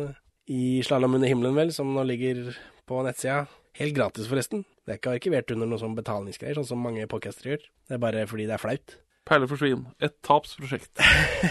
i 0.48 0.80
Slalåm 0.84 1.16
under 1.20 1.28
himmelen, 1.28 1.56
vel, 1.56 1.72
som 1.76 1.92
nå 1.92 2.04
ligger 2.08 2.50
på 2.88 3.02
nettsida. 3.06 3.42
Helt 3.78 3.94
gratis, 3.94 4.26
forresten. 4.30 4.64
Det 4.86 4.94
er 4.94 4.98
ikke 5.02 5.12
arkivert 5.18 5.52
under 5.54 5.68
noe 5.70 5.78
sånn 5.80 5.94
betalingsgreier, 5.98 6.56
sånn 6.58 6.70
som 6.72 6.80
mange 6.82 7.04
podcaster 7.10 7.52
gjør. 7.52 7.66
Det 7.88 7.98
er 7.98 8.02
bare 8.02 8.24
fordi 8.30 8.48
det 8.48 8.56
er 8.56 8.62
flaut. 8.62 8.96
Perle 9.28 9.48
for 9.50 9.60
svin. 9.60 9.84
Et 10.00 10.14
tapsprosjekt. 10.24 10.94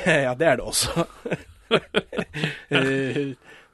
ja, 0.08 0.34
det 0.38 0.48
er 0.50 0.60
det 0.60 0.66
også. 0.66 1.06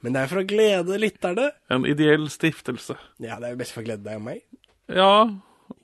Men 0.04 0.12
det 0.12 0.20
er 0.20 0.28
for 0.28 0.42
å 0.42 0.44
glede 0.44 0.98
lytterne. 1.00 1.48
En 1.72 1.86
ideell 1.88 2.28
stiftelse. 2.32 2.98
Ja, 3.24 3.38
det 3.40 3.48
er 3.48 3.54
jo 3.54 3.60
best 3.62 3.72
for 3.72 3.80
å 3.80 3.86
glede 3.88 4.04
deg 4.04 4.20
og 4.20 4.26
meg. 4.26 4.42
Ja, 4.92 5.12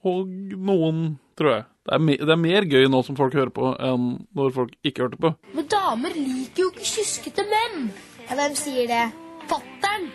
og 0.05 0.29
noen, 0.61 1.15
tror 1.41 1.55
jeg. 1.55 1.65
Det 1.89 1.97
er, 1.97 2.03
me 2.05 2.19
det 2.21 2.35
er 2.35 2.41
mer 2.43 2.67
gøy 2.69 2.91
nå 2.93 3.01
som 3.07 3.17
folk 3.17 3.33
hører 3.39 3.53
på, 3.57 3.71
enn 3.81 4.11
når 4.37 4.53
folk 4.59 4.75
ikke 4.85 5.07
hørte 5.07 5.21
på. 5.25 5.33
Men 5.57 5.71
damer 5.73 6.13
liker 6.13 6.67
jo 6.67 6.69
ikke 6.75 6.91
kyskete 6.93 7.47
menn. 7.49 7.89
Ja, 8.27 8.37
Hvem 8.37 8.59
sier 8.61 8.91
det? 8.91 9.07
Fattern. 9.51 10.11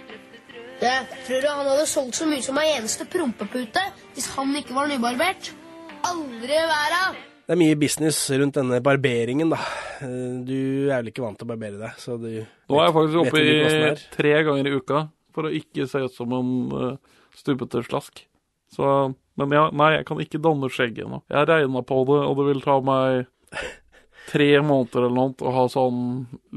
Ja, 0.83 0.97
tror 1.25 1.41
du 1.41 1.47
han 1.47 1.67
hadde 1.69 1.85
solgt 1.87 2.17
så 2.19 2.27
mye 2.27 2.43
som 2.43 2.57
ei 2.59 2.73
eneste 2.75 3.07
prompepute 3.09 3.81
hvis 4.15 4.27
han 4.35 4.51
ikke 4.59 4.75
var 4.75 4.89
nybarbert? 4.91 5.53
Aldri 6.05 6.51
i 6.53 6.65
verden. 6.69 7.21
Det 7.45 7.53
er 7.53 7.59
mye 7.61 7.77
business 7.77 8.19
rundt 8.33 8.57
denne 8.57 8.79
barberingen, 8.83 9.51
da. 9.53 9.59
Eh, 10.01 10.41
Du 10.45 10.55
er 10.89 10.97
vel 10.99 11.11
ikke 11.11 11.23
vant 11.23 11.37
til 11.39 11.45
å 11.45 11.51
barbere 11.53 11.77
deg, 11.79 11.99
så 12.01 12.17
du 12.17 12.27
Nå 12.41 12.79
er 12.79 12.87
jeg 12.87 12.95
faktisk 12.95 13.19
oppe 13.21 13.43
i 13.43 13.91
tre 14.15 14.33
ganger 14.47 14.69
i 14.69 14.73
uka 14.79 15.03
for 15.35 15.47
å 15.47 15.53
ikke 15.53 15.85
se 15.91 16.01
ut 16.05 16.15
som 16.15 16.31
en 16.33 16.51
uh, 16.73 17.19
stubbete 17.35 17.83
slask. 17.85 18.23
Så, 18.71 18.91
men 19.37 19.53
ja, 19.53 19.67
nei, 19.75 19.91
jeg 19.97 20.07
kan 20.07 20.21
ikke 20.23 20.41
danne 20.41 20.69
skjegg 20.73 20.97
ennå. 21.03 21.21
Jeg 21.31 21.47
regna 21.49 21.83
på 21.85 21.99
det, 22.09 22.19
og 22.25 22.37
det 22.39 22.45
vil 22.49 22.63
ta 22.65 22.77
meg 22.83 23.27
tre 24.29 24.47
måneder 24.61 25.05
eller 25.05 25.15
noe 25.15 25.45
å 25.45 25.53
ha 25.55 25.65
sånn 25.71 25.99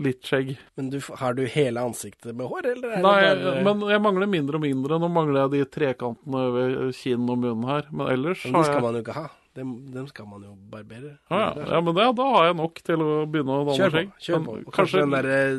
litt 0.04 0.26
skjegg. 0.26 0.54
Men 0.78 0.90
du, 0.92 0.98
har 1.20 1.36
du 1.36 1.44
hele 1.50 1.84
ansiktet 1.84 2.32
med 2.32 2.48
hår, 2.50 2.70
eller 2.74 2.94
er 2.96 3.04
Nei, 3.04 3.18
bare 3.24 3.64
men 3.66 3.84
jeg 3.92 4.04
mangler 4.04 4.30
mindre 4.30 4.60
og 4.60 4.64
mindre. 4.64 5.00
Nå 5.02 5.10
mangler 5.12 5.44
jeg 5.44 5.54
de 5.56 5.72
trekantene 5.78 6.46
ved 6.54 6.78
kinn 6.98 7.28
og 7.28 7.42
munn 7.42 7.66
her. 7.68 7.90
Men 7.92 8.12
ellers 8.14 8.46
Men 8.46 8.56
de 8.56 8.60
har 8.60 8.70
skal 8.70 8.80
jeg 8.80 8.86
man 8.86 8.98
jo 8.98 9.04
ikke 9.04 9.18
ha. 9.18 9.26
Dem, 9.58 9.74
dem 9.90 10.06
skal 10.06 10.28
man 10.30 10.44
jo 10.46 10.52
barbere. 10.70 11.16
ja, 11.32 11.38
ja. 11.56 11.64
ja, 11.72 11.80
men 11.82 11.96
det, 11.96 12.04
da 12.20 12.26
har 12.36 12.44
jeg 12.46 12.56
nok 12.60 12.80
til 12.86 13.02
å 13.02 13.10
begynne 13.26 13.56
å 13.56 13.66
danne 13.66 13.90
skjegg. 13.90 14.12
Kjør 14.22 14.44
på. 14.44 14.56
Og 14.62 14.74
kanskje, 14.76 15.02
den 15.02 15.16
der 15.16 15.30
eh, 15.34 15.56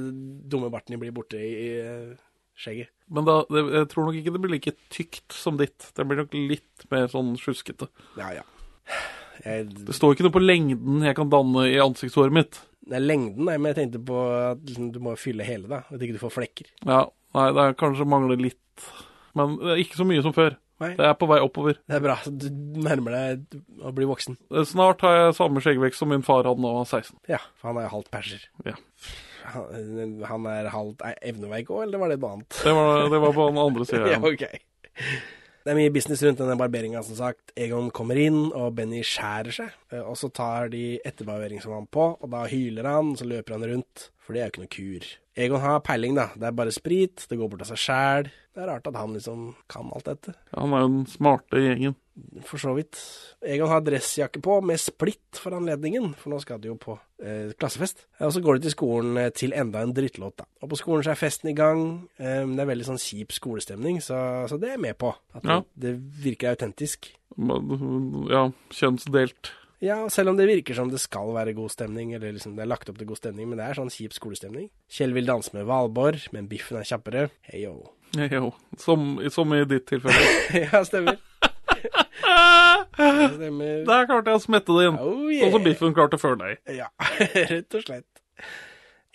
dumme 0.53 0.69
barten 0.71 0.95
din 0.95 1.01
blir 1.01 1.11
borte 1.15 1.41
i, 1.41 1.49
i 1.51 1.69
eh, 1.83 2.13
skjegget. 2.59 2.93
Men 3.11 3.27
da, 3.27 3.41
det, 3.51 3.65
jeg 3.75 3.89
tror 3.91 4.07
nok 4.07 4.19
ikke 4.21 4.35
det 4.35 4.43
blir 4.45 4.55
like 4.55 4.75
tykt 4.93 5.35
som 5.35 5.59
ditt. 5.59 5.91
Det 5.97 6.05
blir 6.07 6.23
nok 6.23 6.37
litt 6.37 6.87
mer 6.93 7.09
sånn 7.11 7.33
sjuskete. 7.41 7.89
Ja, 8.19 8.31
ja. 8.39 8.45
Jeg, 9.45 9.67
Det 9.87 9.95
står 9.95 10.15
ikke 10.15 10.25
noe 10.27 10.35
på 10.35 10.41
lengden 10.43 11.03
jeg 11.07 11.15
kan 11.17 11.29
danne 11.31 11.67
i 11.71 11.77
ansiktshåret 11.83 12.33
mitt. 12.35 12.59
det 12.89 12.97
er 12.97 13.05
lengden, 13.05 13.45
nei, 13.45 13.57
men 13.57 13.69
jeg 13.73 13.77
tenkte 13.83 14.01
på 14.07 14.17
at 14.33 14.63
liksom, 14.65 14.89
du 14.95 14.99
må 15.05 15.13
fylle 15.19 15.45
hele, 15.47 15.67
da. 15.69 15.83
At 15.93 16.01
ikke 16.01 16.15
du 16.17 16.23
får 16.23 16.33
flekker. 16.39 16.71
Ja, 16.89 17.03
nei, 17.37 17.45
det 17.55 17.65
er 17.67 17.77
kanskje 17.79 18.07
mangler 18.09 18.39
litt. 18.41 18.57
Men 19.37 19.55
det 19.61 19.75
er 19.75 19.83
ikke 19.83 19.99
så 20.01 20.07
mye 20.09 20.23
som 20.25 20.33
før. 20.33 20.57
Nei. 20.79 20.93
Det 20.95 21.03
er 21.05 21.15
på 21.19 21.27
vei 21.27 21.37
oppover. 21.43 21.75
Det 21.91 21.97
er 21.97 22.03
bra. 22.05 22.15
Du 22.25 22.45
nærmer 22.79 23.11
deg 23.17 23.57
å 23.83 23.91
bli 23.95 24.05
voksen. 24.07 24.37
Snart 24.65 25.01
har 25.03 25.17
jeg 25.17 25.33
samme 25.35 25.59
skjeggvekst 25.63 25.99
som 25.99 26.07
min 26.09 26.23
far 26.23 26.45
hadde 26.47 26.55
da 26.63 26.71
han 26.71 26.79
var 26.79 26.87
16. 26.87 27.17
Ja, 27.27 27.41
for 27.59 27.73
han 27.73 27.81
er 27.83 27.91
halvt 27.91 28.07
perser. 28.15 28.45
Ja. 28.65 28.77
Han, 29.49 30.15
han 30.29 30.47
er 30.51 30.69
halvt 30.71 31.03
eh, 31.07 31.17
evneveik 31.33 31.69
òg, 31.73 31.83
eller 31.87 31.99
var 32.01 32.13
det 32.13 32.19
noe 32.23 32.31
annet? 32.37 32.61
Det 32.63 32.73
var, 32.77 33.05
det 33.11 33.21
var 33.25 33.35
på 33.35 33.49
den 33.51 33.59
andre 33.65 33.87
sida. 33.91 34.07
ja, 34.15 34.21
ok. 34.23 34.47
Det 35.69 35.75
er 35.75 35.77
mye 35.83 35.91
business 35.93 36.23
rundt 36.25 36.39
denne 36.41 36.55
barberinga, 36.57 37.03
som 37.05 37.13
sagt. 37.13 37.51
Egon 37.53 37.91
kommer 37.93 38.17
inn, 38.17 38.47
og 38.57 38.71
Benny 38.73 39.03
skjærer 39.05 39.53
seg. 39.53 39.75
Eh, 39.93 39.99
Og 40.01 40.15
så 40.17 40.31
tar 40.33 40.71
de 40.73 40.97
etterbarberingsvann 41.05 41.85
på, 41.93 42.07
og 42.17 42.31
da 42.33 42.39
hyler 42.49 42.87
han, 42.89 43.11
og 43.13 43.19
så 43.19 43.27
løper 43.29 43.53
han 43.53 43.67
rundt. 43.69 44.07
For 44.17 44.33
det 44.33 44.41
er 44.41 44.47
jo 44.47 44.53
ikke 44.55 44.63
noe 44.63 44.71
kur. 44.73 45.05
Egon 45.45 45.61
har 45.61 45.83
peiling, 45.85 46.15
da. 46.17 46.25
Det 46.33 46.47
er 46.49 46.57
bare 46.57 46.73
sprit, 46.73 47.21
det 47.29 47.37
går 47.37 47.51
bort 47.51 47.61
av 47.61 47.69
seg 47.69 47.83
sjæl. 47.83 48.31
Det 48.49 48.63
er 48.63 48.71
rart 48.71 48.89
at 48.89 48.97
han 48.97 49.13
liksom 49.13 49.43
kan 49.69 49.93
alt 49.93 50.09
dette. 50.09 50.33
Han 50.57 50.73
er 50.73 50.81
jo 50.81 50.89
den 50.89 51.05
smarte 51.13 51.61
gjengen. 51.61 51.95
For 52.47 52.57
så 52.61 52.73
vidt. 52.77 52.97
Egon 53.45 53.69
har 53.71 53.81
dressjakke 53.85 54.41
på 54.43 54.57
med 54.65 54.79
splitt 54.81 55.39
for 55.39 55.55
anledningen, 55.57 56.11
for 56.19 56.33
nå 56.33 56.39
skal 56.43 56.59
de 56.61 56.69
jo 56.71 56.75
på 56.79 56.95
eh, 57.23 57.51
klassefest. 57.59 58.05
Eh, 58.19 58.25
Og 58.27 58.33
så 58.35 58.41
går 58.43 58.57
de 58.59 58.67
til 58.67 58.75
skolen 58.75 59.17
eh, 59.21 59.29
til 59.35 59.53
enda 59.57 59.81
en 59.85 59.93
drittlåt, 59.95 60.37
da. 60.41 60.47
Og 60.63 60.69
på 60.73 60.79
skolen 60.81 61.03
så 61.05 61.13
er 61.13 61.19
festen 61.21 61.49
i 61.51 61.55
gang. 61.57 61.85
Eh, 62.19 62.43
det 62.45 62.63
er 62.65 62.71
veldig 62.71 62.87
sånn 62.89 63.01
kjip 63.01 63.31
skolestemning, 63.35 64.01
så, 64.03 64.19
så 64.51 64.59
det 64.59 64.69
er 64.71 64.77
jeg 64.77 64.85
med 64.89 64.97
på. 65.01 65.13
At 65.33 65.43
Ja. 65.47 65.61
det, 65.75 65.95
det 65.95 66.23
virker 66.25 66.51
autentisk. 66.55 67.11
Ja, 67.39 68.49
kjønnsdelt. 68.75 69.53
Ja, 69.79 70.01
selv 70.11 70.33
om 70.33 70.35
det 70.35 70.49
virker 70.49 70.75
som 70.75 70.89
det 70.91 70.99
skal 70.99 71.29
være 71.37 71.53
god 71.55 71.71
stemning, 71.71 72.11
eller 72.17 72.33
liksom 72.35 72.57
det 72.57 72.65
er 72.65 72.71
lagt 72.73 72.89
opp 72.91 72.97
til 72.99 73.07
god 73.07 73.21
stemning, 73.21 73.47
men 73.47 73.61
det 73.61 73.69
er 73.69 73.77
sånn 73.77 73.91
kjip 73.93 74.11
skolestemning. 74.17 74.67
Kjell 74.91 75.13
vil 75.15 75.29
danse 75.29 75.53
med 75.55 75.69
Valborg, 75.69 76.25
men 76.35 76.49
biffen 76.51 76.81
er 76.81 76.89
kjappere. 76.89 77.29
Hei 77.47 77.61
yo. 77.63 77.77
Jo, 78.17 78.49
som, 78.81 79.19
som 79.31 79.51
i 79.55 79.61
ditt 79.69 79.85
tilfelle. 79.87 80.29
ja, 80.65 80.81
stemmer. 80.83 81.15
Det 82.21 83.29
stemmer. 83.35 83.83
Der 83.89 84.07
klarte 84.09 84.33
jeg 84.33 84.39
å 84.39 84.43
smette 84.43 84.75
det 84.77 84.87
inn. 84.89 84.97
Oh, 84.99 85.25
Sånn 85.29 85.35
yeah. 85.35 85.53
som 85.55 85.65
biffen 85.65 85.95
klarte 85.97 86.19
før 86.21 86.37
deg. 86.41 86.59
Ja, 86.75 86.89
rett 87.53 87.77
og 87.79 87.85
slett. 87.85 88.23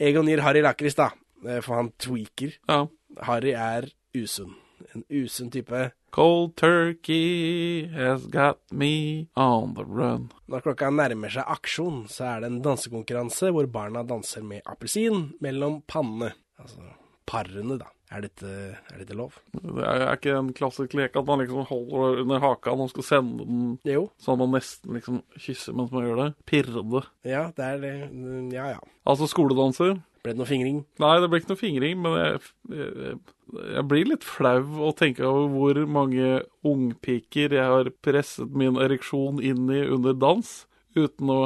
Egon 0.02 0.28
gir 0.30 0.42
Harry 0.44 0.62
lakris, 0.64 0.96
da, 0.98 1.10
eh, 1.46 1.60
for 1.64 1.78
han 1.78 1.92
tweaker. 2.02 2.56
Ja. 2.70 2.84
Harry 3.28 3.52
er 3.54 3.90
usunn. 4.16 4.56
En 4.94 5.04
usunn 5.08 5.50
type. 5.54 5.92
Cold 6.14 6.52
turkey 6.60 7.86
has 7.94 8.26
got 8.30 8.60
me 8.70 9.28
on 9.34 9.74
the 9.74 9.84
run. 9.86 10.28
Når 10.50 10.62
klokka 10.66 10.90
nærmer 10.94 11.32
seg 11.34 11.48
aksjon, 11.50 12.04
så 12.10 12.28
er 12.34 12.44
det 12.44 12.50
en 12.52 12.60
dansekonkurranse 12.62 13.50
hvor 13.54 13.66
barna 13.70 14.04
danser 14.06 14.44
med 14.46 14.62
appelsin 14.70 15.32
mellom 15.42 15.80
pannene. 15.90 16.34
Altså 16.60 16.84
parene, 17.26 17.78
da. 17.80 17.88
Er 18.12 18.20
dette, 18.26 18.48
er 18.92 18.98
dette 19.00 19.14
lov? 19.16 19.38
Det 19.54 19.62
er, 19.80 20.02
er 20.04 20.18
ikke 20.18 20.34
en 20.36 20.50
klassisk 20.54 20.92
lek 20.94 21.14
at 21.16 21.26
man 21.26 21.40
liksom 21.40 21.64
holder 21.70 22.20
under 22.22 22.42
haka 22.44 22.70
når 22.74 22.82
man 22.84 22.90
skal 22.92 23.06
sende 23.08 23.46
den 23.48 23.70
Jo. 23.88 24.02
sånn 24.20 24.36
at 24.36 24.42
man 24.44 24.52
nesten 24.58 24.98
liksom 24.98 25.22
kysser 25.40 25.74
mens 25.74 25.90
man 25.94 26.04
gjør 26.06 26.20
det. 26.20 26.26
Pirre 26.46 26.84
det. 26.92 27.04
Ja, 27.32 27.46
det 27.56 27.64
er 27.70 27.80
det. 27.82 27.94
Ja, 28.54 28.66
ja. 28.76 28.82
Altså 29.08 29.26
skoledanser. 29.30 29.96
Ble 30.24 30.32
det 30.32 30.40
noe 30.40 30.48
fingring? 30.48 30.78
Nei, 31.02 31.14
det 31.20 31.26
ble 31.32 31.40
ikke 31.42 31.50
noe 31.52 31.60
fingring, 31.60 31.98
men 32.00 32.14
jeg, 32.16 32.44
jeg, 32.72 33.16
jeg 33.74 33.86
blir 33.90 34.06
litt 34.08 34.24
flau 34.24 34.62
å 34.88 34.92
tenke 34.96 35.24
over 35.28 35.50
hvor 35.52 35.80
mange 35.98 36.30
ungpiker 36.64 37.52
jeg 37.56 37.66
har 37.74 37.90
presset 38.04 38.52
min 38.56 38.78
ereksjon 38.80 39.42
inn 39.44 39.66
i 39.72 39.82
under 39.84 40.16
dans, 40.16 40.54
uten 40.96 41.30
å 41.34 41.38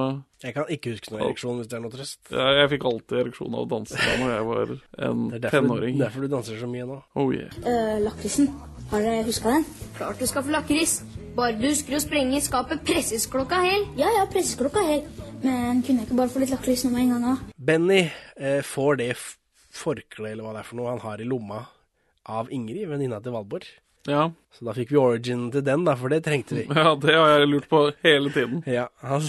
Jeg 0.43 0.55
kan 0.55 0.69
ikke 0.71 0.93
huske 0.95 1.11
noe 1.11 1.25
ereksjon, 1.27 1.57
hvis 1.59 1.69
det 1.71 1.77
er 1.79 1.83
noe 1.83 1.91
trøst. 1.93 2.19
Jeg, 2.31 2.57
jeg 2.61 2.71
fikk 2.75 2.85
alltid 2.91 3.21
ereksjon 3.25 3.55
av 3.57 3.65
å 3.65 3.69
danse 3.73 3.97
da 3.99 4.17
når 4.21 4.35
jeg 4.35 4.49
var 4.49 4.75
en 4.75 5.23
Det 5.29 5.39
er 5.39 5.45
derfor, 5.47 5.57
tenåring. 5.67 5.97
du, 5.97 6.03
derfor 6.05 6.21
du 6.27 6.29
danser 6.35 6.61
så 6.61 6.69
mye 6.71 6.87
nå. 6.87 6.99
Oh 7.19 7.33
yeah. 7.35 7.57
Uh, 7.65 7.97
lakrisen. 8.05 8.53
Har 8.93 9.03
dere 9.05 9.25
huska 9.27 9.57
den? 9.57 9.65
Klart 9.99 10.23
du 10.23 10.27
skal 10.31 10.45
få 10.47 10.55
lakris. 10.55 10.99
Bare 11.37 11.59
du 11.59 11.67
husker 11.69 11.99
å 11.99 12.01
sprenge 12.03 12.39
i 12.39 12.45
skapet 12.45 12.81
pressesklokka 12.87 13.59
hel. 13.65 13.89
Ja, 13.99 14.09
ja, 14.15 14.23
presses 14.31 14.57
klokka 14.59 14.85
hel. 14.87 15.03
Men 15.43 15.83
kunne 15.87 16.03
jeg 16.03 16.09
ikke 16.09 16.17
bare 16.19 16.33
få 16.33 16.41
litt 16.43 16.55
lakris 16.55 16.87
nå 16.87 16.93
med 16.95 17.05
en 17.05 17.13
gang? 17.17 17.27
da? 17.29 17.59
Benny 17.59 18.01
eh, 18.07 18.63
får 18.67 19.03
det 19.03 19.11
forkleet, 19.19 20.33
eller 20.33 20.47
hva 20.47 20.55
det 20.57 20.63
er 20.65 20.71
for 20.71 20.81
noe, 20.81 20.95
han 20.95 21.05
har 21.05 21.21
i 21.23 21.29
lomma 21.29 21.61
av 22.29 22.51
Ingrid, 22.55 22.89
venninna 22.91 23.21
til 23.25 23.37
Valborg. 23.37 23.69
Ja. 24.09 24.25
Så 24.55 24.65
da 24.67 24.75
fikk 24.75 24.95
vi 24.95 25.01
origin 25.01 25.49
til 25.55 25.63
den, 25.67 25.85
da, 25.87 25.95
for 25.99 26.13
det 26.13 26.23
trengte 26.27 26.57
vi. 26.57 26.65
ja, 26.81 26.95
det 26.99 27.15
har 27.15 27.35
jeg 27.35 27.51
lurt 27.51 27.69
på 27.71 27.83
hele 28.07 28.33
tiden. 28.35 28.63
Ja, 28.67 28.89
han, 29.05 29.29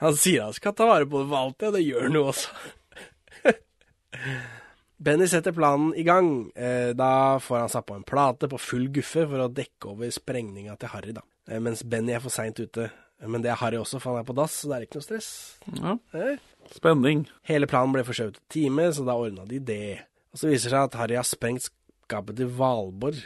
han 0.00 0.18
sier 0.18 0.48
han 0.48 0.56
skal 0.56 0.74
ta 0.76 0.88
vare 0.88 1.06
på 1.06 1.20
det 1.22 1.28
for 1.30 1.40
alltid, 1.42 1.68
og 1.68 1.76
det 1.76 1.84
gjør 1.84 2.08
han 2.08 2.18
jo 2.18 2.24
også. 2.32 3.52
Benny 5.04 5.28
setter 5.28 5.52
planen 5.52 5.92
i 5.98 6.02
gang. 6.06 6.32
Eh, 6.56 6.90
da 6.96 7.38
får 7.42 7.58
han 7.66 7.72
satt 7.72 7.86
på 7.86 7.96
en 7.98 8.06
plate 8.08 8.48
på 8.48 8.60
full 8.62 8.88
guffe 8.94 9.26
for 9.28 9.44
å 9.44 9.52
dekke 9.52 9.92
over 9.92 10.12
sprengninga 10.14 10.78
til 10.80 10.94
Harry, 10.94 11.14
da. 11.16 11.24
Eh, 11.50 11.60
mens 11.60 11.84
Benny 11.84 12.16
er 12.16 12.24
for 12.24 12.32
seint 12.32 12.60
ute. 12.62 12.88
Men 13.24 13.44
det 13.44 13.52
er 13.52 13.60
Harry 13.60 13.78
også, 13.78 14.00
for 14.00 14.14
han 14.14 14.24
er 14.24 14.28
på 14.28 14.36
dass, 14.36 14.56
så 14.60 14.70
det 14.70 14.76
er 14.76 14.86
ikke 14.86 14.98
noe 14.98 15.06
stress. 15.06 15.30
Ja. 15.76 15.94
Eh? 16.16 16.42
Spenning. 16.74 17.24
Hele 17.48 17.68
planen 17.70 17.94
ble 17.94 18.04
forskjøvet 18.06 18.40
en 18.40 18.50
time, 18.52 18.88
så 18.96 19.04
da 19.06 19.16
ordna 19.20 19.46
de 19.48 19.60
det. 19.60 19.86
Og 20.32 20.40
så 20.40 20.50
viser 20.50 20.72
det 20.72 20.74
seg 20.74 20.88
at 20.88 20.98
Harry 21.00 21.18
har 21.18 21.28
sprengt 21.28 21.68
skapet 21.68 22.40
til 22.40 22.50
Valborg, 22.58 23.20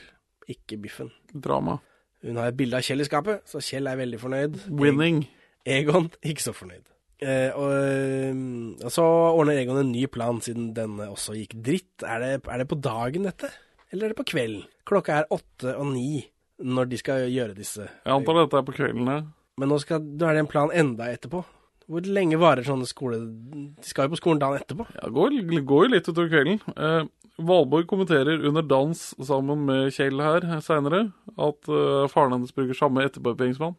ikke 0.51 0.79
biffen. 0.83 1.13
Drama. 1.33 1.79
Hun 2.25 2.39
har 2.41 2.51
et 2.51 2.59
bilde 2.59 2.79
av 2.79 2.87
Kjell 2.87 3.05
i 3.05 3.07
skapet, 3.07 3.45
så 3.47 3.63
Kjell 3.63 3.91
er 3.91 3.99
veldig 4.01 4.21
fornøyd. 4.23 4.63
Winning. 4.81 5.23
Egon 5.69 6.11
ikke 6.31 6.49
så 6.49 6.55
fornøyd. 6.57 6.87
Eh, 7.19 7.51
og, 7.59 7.73
eh, 7.75 8.43
og 8.85 8.93
så 8.95 9.05
ordner 9.05 9.59
Egon 9.59 9.81
en 9.81 9.93
ny 9.93 10.07
plan, 10.11 10.41
siden 10.43 10.73
denne 10.77 11.11
også 11.13 11.37
gikk 11.39 11.57
dritt. 11.67 12.07
Er 12.07 12.23
det, 12.25 12.33
er 12.47 12.63
det 12.63 12.69
på 12.71 12.79
dagen, 12.83 13.27
dette? 13.29 13.51
Eller 13.93 14.09
er 14.09 14.15
det 14.15 14.21
på 14.21 14.29
kvelden? 14.35 14.67
Klokka 14.89 15.21
er 15.21 15.33
åtte 15.35 15.75
og 15.77 15.93
ni 15.93 16.25
når 16.59 16.89
de 16.91 16.99
skal 16.99 17.29
gjøre 17.31 17.55
disse. 17.57 17.85
Jeg 17.87 18.13
antar 18.13 18.41
dette 18.41 18.59
er 18.59 18.67
på 18.67 18.75
kvelden, 18.75 19.07
ja. 19.07 19.21
Men 19.59 19.73
nå, 19.73 19.79
skal, 19.83 20.03
nå 20.03 20.27
er 20.27 20.37
det 20.37 20.43
en 20.45 20.51
plan 20.51 20.73
enda 20.75 21.09
etterpå. 21.11 21.43
Hvor 21.89 22.05
lenge 22.05 22.37
varer 22.39 22.67
sånne 22.67 22.87
skole... 22.87 23.19
De 23.23 23.87
skal 23.89 24.07
jo 24.07 24.13
på 24.13 24.19
skolen 24.21 24.43
dagen 24.43 24.61
etterpå. 24.61 24.85
Ja, 24.93 25.09
går, 25.15 25.39
går 25.67 25.87
jo 25.87 25.93
litt 25.95 26.11
utover 26.11 26.29
kvelden. 26.35 26.61
Eh, 26.75 27.07
Valborg 27.39 27.87
kommenterer 27.87 28.45
under 28.47 28.65
dans 28.67 29.03
sammen 29.23 29.61
med 29.69 29.93
Kjell 29.95 30.19
her 30.23 30.47
seinere 30.65 31.05
at 31.39 31.69
uh, 31.71 32.09
faren 32.11 32.35
hennes 32.35 32.55
bruker 32.55 32.75
samme 32.75 33.05
etterpåpengsmann. 33.07 33.77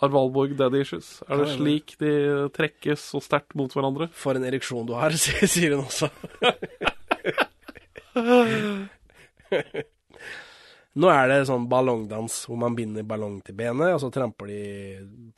Har 0.00 0.12
Valborg 0.14 0.54
daddy 0.58 0.84
issues? 0.84 1.16
Er 1.26 1.42
det 1.42 1.48
slik 1.56 1.96
de 1.98 2.12
trekkes 2.54 3.08
så 3.10 3.22
sterkt 3.24 3.56
mot 3.58 3.74
hverandre? 3.74 4.06
For 4.14 4.38
en 4.38 4.46
ereksjon 4.46 4.86
du 4.86 4.94
har, 4.98 5.16
sier 5.54 5.74
hun 5.74 5.82
også. 5.88 6.12
Nå 11.00 11.10
er 11.10 11.30
det 11.30 11.42
sånn 11.50 11.66
ballongdans 11.70 12.44
hvor 12.46 12.58
man 12.62 12.78
binder 12.78 13.06
ballong 13.06 13.40
til 13.46 13.58
benet, 13.58 13.96
og 13.96 14.00
så 14.02 14.12
tramper 14.14 14.50
de 14.50 14.62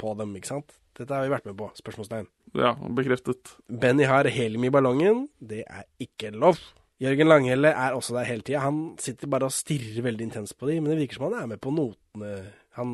på 0.00 0.12
dem, 0.20 0.36
ikke 0.36 0.52
sant? 0.52 0.76
Dette 0.96 1.16
har 1.16 1.24
vi 1.24 1.32
vært 1.32 1.48
med 1.48 1.56
på, 1.56 1.70
spørsmålstegn. 1.80 2.28
Ja, 2.60 2.74
bekreftet. 2.76 3.56
Benny 3.72 4.04
har 4.04 4.28
helium 4.28 4.68
i 4.68 4.72
ballongen. 4.72 5.26
Det 5.40 5.64
er 5.64 5.88
ikke 6.04 6.34
lov. 6.36 6.60
Jørgen 7.02 7.26
Langhelle 7.26 7.72
er 7.74 7.96
også 7.96 8.14
der 8.14 8.28
hele 8.28 8.44
tida. 8.46 8.60
Han 8.62 8.92
sitter 9.02 9.30
bare 9.30 9.48
og 9.48 9.54
stirrer 9.54 10.04
veldig 10.06 10.28
intenst 10.28 10.54
på 10.58 10.68
dem, 10.70 10.84
men 10.84 10.92
det 10.92 11.00
virker 11.00 11.18
som 11.18 11.26
han 11.26 11.40
er 11.40 11.48
med 11.50 11.62
på 11.62 11.72
notene. 11.74 12.30
Han 12.78 12.92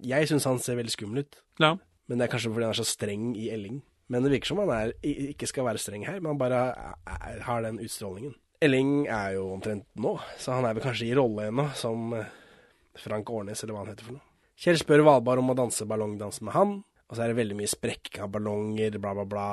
Jeg 0.00 0.28
syns 0.30 0.46
han 0.48 0.58
ser 0.62 0.78
veldig 0.78 0.94
skummel 0.94 1.26
ut. 1.26 1.36
Ja. 1.60 1.74
Men 2.08 2.18
det 2.18 2.26
er 2.26 2.32
kanskje 2.32 2.52
fordi 2.54 2.64
han 2.64 2.72
er 2.72 2.80
så 2.80 2.88
streng 2.88 3.34
i 3.36 3.50
Elling. 3.52 3.82
Men 4.08 4.22
det 4.22 4.32
virker 4.32 4.52
som 4.52 4.62
han 4.62 4.70
er, 4.70 4.92
ikke 5.02 5.48
skal 5.50 5.66
være 5.66 5.82
streng 5.82 6.06
her, 6.06 6.20
men 6.20 6.32
han 6.32 6.40
bare 6.40 6.62
er, 7.04 7.40
har 7.44 7.64
den 7.64 7.80
utstrålingen. 7.82 8.36
Elling 8.62 9.08
er 9.12 9.34
jo 9.36 9.50
omtrent 9.52 9.84
nå, 10.00 10.14
så 10.40 10.56
han 10.56 10.64
er 10.64 10.76
vel 10.76 10.86
kanskje 10.86 11.10
i 11.10 11.16
rolle 11.18 11.48
ennå, 11.50 11.66
som 11.76 12.14
eh, 12.16 12.30
Frank 13.02 13.28
Årnes, 13.34 13.60
eller 13.62 13.74
hva 13.74 13.82
han 13.82 13.90
heter 13.92 14.06
for 14.06 14.16
noe. 14.16 14.24
Kjell 14.56 14.78
spør 14.80 15.02
Valbar 15.04 15.42
om 15.42 15.52
å 15.52 15.56
danse 15.58 15.84
ballongdans 15.88 16.38
med 16.46 16.54
han, 16.56 16.76
og 17.06 17.12
så 17.12 17.24
er 17.24 17.32
det 17.32 17.40
veldig 17.42 17.58
mye 17.58 17.68
sprekking 17.68 18.22
av 18.24 18.30
ballonger, 18.38 18.96
bla, 19.02 19.12
bla, 19.18 19.26
bla. 19.28 19.48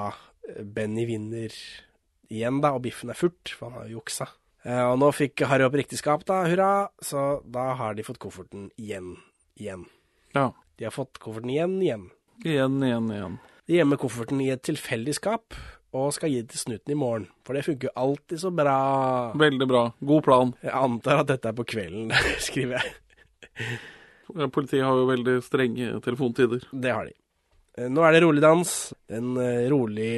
Eh, 0.47 0.61
Benny 0.63 1.07
vinner 1.09 1.57
igjen, 2.33 2.59
da, 2.63 2.73
og 2.75 2.81
Biffen 2.85 3.13
er 3.13 3.19
furt, 3.19 3.53
for 3.55 3.69
han 3.69 3.79
har 3.83 3.91
jo 3.91 3.99
juksa. 3.99 4.27
Eh, 4.65 4.81
Og 4.89 4.97
nå 5.01 5.11
fikk 5.13 5.43
Harry 5.49 5.65
opp 5.67 5.77
riktig 5.77 5.99
skap, 6.01 6.25
da, 6.29 6.41
hurra, 6.49 6.71
så 7.03 7.41
da 7.45 7.69
har 7.79 7.93
de 7.97 8.05
fått 8.07 8.19
kofferten 8.23 8.69
igjen. 8.79 9.13
Igjen. 9.59 9.85
Ja. 10.33 10.49
De 10.79 10.87
har 10.87 10.95
fått 10.95 11.19
kofferten 11.21 11.51
igjen, 11.53 11.77
igjen. 11.83 12.09
Igjen, 12.43 12.79
igjen, 12.83 13.11
igjen. 13.13 13.39
De 13.69 13.77
gjemmer 13.77 13.99
kofferten 14.01 14.41
i 14.43 14.49
et 14.51 14.63
tilfeldig 14.65 15.13
skap, 15.15 15.53
og 15.93 16.09
skal 16.15 16.31
gi 16.33 16.39
det 16.41 16.49
til 16.55 16.63
snuten 16.63 16.91
i 16.95 16.97
morgen. 16.97 17.27
For 17.45 17.53
det 17.53 17.61
funker 17.67 17.91
jo 17.91 17.93
alltid 18.01 18.39
så 18.41 18.49
bra. 18.55 18.77
Veldig 19.37 19.67
bra. 19.69 19.83
God 20.01 20.23
plan. 20.25 20.53
Jeg 20.65 20.73
antar 20.73 21.21
at 21.21 21.29
dette 21.29 21.51
er 21.51 21.57
på 21.59 21.67
kvelden, 21.69 22.09
skriver 22.47 22.79
jeg. 22.81 23.77
Politiet 24.55 24.81
har 24.81 24.97
jo 24.97 25.05
veldig 25.11 25.35
strenge 25.45 25.91
telefontider. 26.01 26.63
Det 26.73 26.91
har 26.95 27.05
de. 27.11 27.13
Eh, 27.77 27.89
Nå 27.93 28.01
er 28.07 28.15
det 28.15 28.23
rolig 28.25 28.41
dans. 28.43 28.71
Den 29.11 29.35
eh, 29.37 29.67
rolig, 29.69 30.09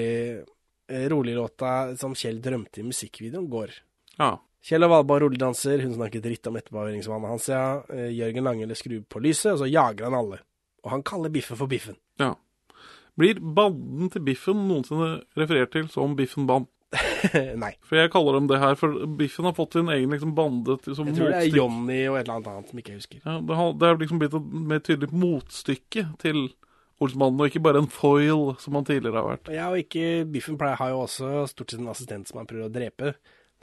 eh, 0.89 1.07
rolig 1.11 1.35
låta 1.35 1.95
som 1.99 2.15
Kjell 2.17 2.41
drømte 2.43 2.81
i 2.81 2.87
musikkvideoen 2.87 3.49
går. 3.51 3.73
Ja. 4.19 4.35
Kjell 4.65 4.85
og 4.87 4.93
Valborg 4.95 5.27
roligdanser, 5.27 5.83
hun 5.85 5.93
snakker 5.93 6.23
dritt 6.23 6.47
om 6.49 6.57
etterpåhøringsvannet 6.57 7.29
hans, 7.29 7.49
ja. 7.51 7.83
Eh, 7.93 8.09
Jørgen 8.17 8.47
Langele 8.47 8.77
skrur 8.77 9.03
på 9.09 9.21
lyset, 9.21 9.53
og 9.53 9.61
så 9.61 9.69
jager 9.69 10.07
han 10.09 10.17
alle. 10.17 10.41
Og 10.85 10.91
han 10.93 11.05
kaller 11.05 11.33
Biffen 11.33 11.57
for 11.59 11.69
Biffen. 11.71 11.99
ja. 12.21 12.33
Blir 13.15 13.37
banden 13.39 14.09
til 14.11 14.25
Biffen 14.27 14.65
noensinne 14.67 15.21
referert 15.39 15.71
til 15.71 15.85
som 15.87 16.17
Biffen 16.19 16.43
Band? 16.49 16.65
Nei. 17.63 17.71
For 17.87 17.95
jeg 17.95 18.11
kaller 18.11 18.35
dem 18.35 18.49
det 18.51 18.59
her, 18.59 18.75
for 18.79 19.05
Biffen 19.19 19.47
har 19.47 19.55
fått 19.55 19.77
sin 19.77 19.87
egen 19.93 20.11
liksom 20.11 20.33
bande 20.35 20.75
til, 20.83 20.97
som 20.97 21.07
Jeg 21.07 21.15
tror 21.15 21.31
det 21.31 21.37
er. 21.39 21.55
Johnny 21.55 22.01
og 22.09 22.17
et 22.17 22.25
eller 22.25 22.35
annet 22.35 22.49
annet 22.51 22.73
som 22.73 22.81
ikke 22.81 22.91
jeg 22.91 22.99
husker. 22.99 23.21
Ja, 23.23 23.37
det, 23.39 23.55
har, 23.55 23.71
det 23.79 23.87
er 23.87 24.01
liksom 24.01 24.19
blitt 24.19 24.35
et 24.35 24.51
mer 24.73 24.83
tydelig 24.83 25.11
motstykke 25.15 26.05
til 26.19 26.41
Olsmannen, 27.03 27.41
og 27.43 27.49
ikke 27.49 27.59
bare 27.65 27.81
en 27.83 27.89
foil, 27.91 28.53
som 28.61 28.77
han 28.77 28.85
tidligere 28.87 29.19
har 29.19 29.31
vært. 29.33 29.49
Ja, 29.51 29.65
og 29.73 29.81
ikke 29.81 30.23
Biffen 30.31 30.55
pleier, 30.57 30.77
har 30.79 30.93
jo 30.93 31.01
også 31.03 31.47
stort 31.51 31.71
sett 31.73 31.81
en 31.83 31.89
assistent 31.91 32.29
som 32.29 32.39
han 32.39 32.47
prøver 32.47 32.69
å 32.69 32.71
drepe. 32.71 33.15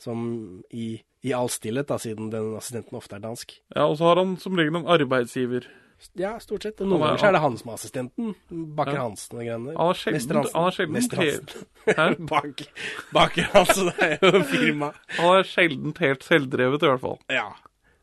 Som 0.03 0.63
i, 0.75 0.99
i 1.25 1.33
all 1.37 1.49
stillhet, 1.53 1.87
da, 1.89 1.97
siden 2.03 2.29
den 2.33 2.51
assistenten 2.59 2.99
ofte 2.99 3.17
er 3.17 3.23
dansk. 3.25 3.55
Ja, 3.77 3.87
Og 3.87 3.97
så 4.01 4.09
har 4.11 4.21
han 4.21 4.37
som 4.43 4.57
regel 4.59 4.77
en 4.81 4.89
arbeidsgiver. 4.91 5.69
Ja, 6.19 6.33
stort 6.43 6.65
sett. 6.67 6.81
Noen 6.83 6.99
er- 6.99 7.13
ganger 7.15 7.29
er 7.29 7.33
det 7.37 7.41
han 7.45 7.57
som 7.61 7.69
er 7.71 7.77
assistenten. 7.79 8.33
Baker 8.51 8.97
Ja. 8.99 9.03
Hansen 9.07 9.39
og 9.39 9.45
greiene 9.47 9.69
der. 9.71 9.77
Han 9.79 9.91
er 9.93 10.01
sjelden- 10.03 10.93
Mester 10.93 11.17
Hansen. 11.23 11.67
er 11.87 11.95
helt-? 11.95 12.27
Bak, 12.33 12.63
Baker 13.15 13.43
Hansen 13.55 13.93
er 14.03 14.19
jo 14.21 14.43
firma. 14.51 14.93
Han 15.21 15.37
er 15.39 15.45
sjelden 15.47 15.95
helt 16.03 16.25
selvdrevet, 16.27 16.83
i 16.83 16.91
hvert 16.91 17.01
fall. 17.01 17.19
Ja. 17.31 17.53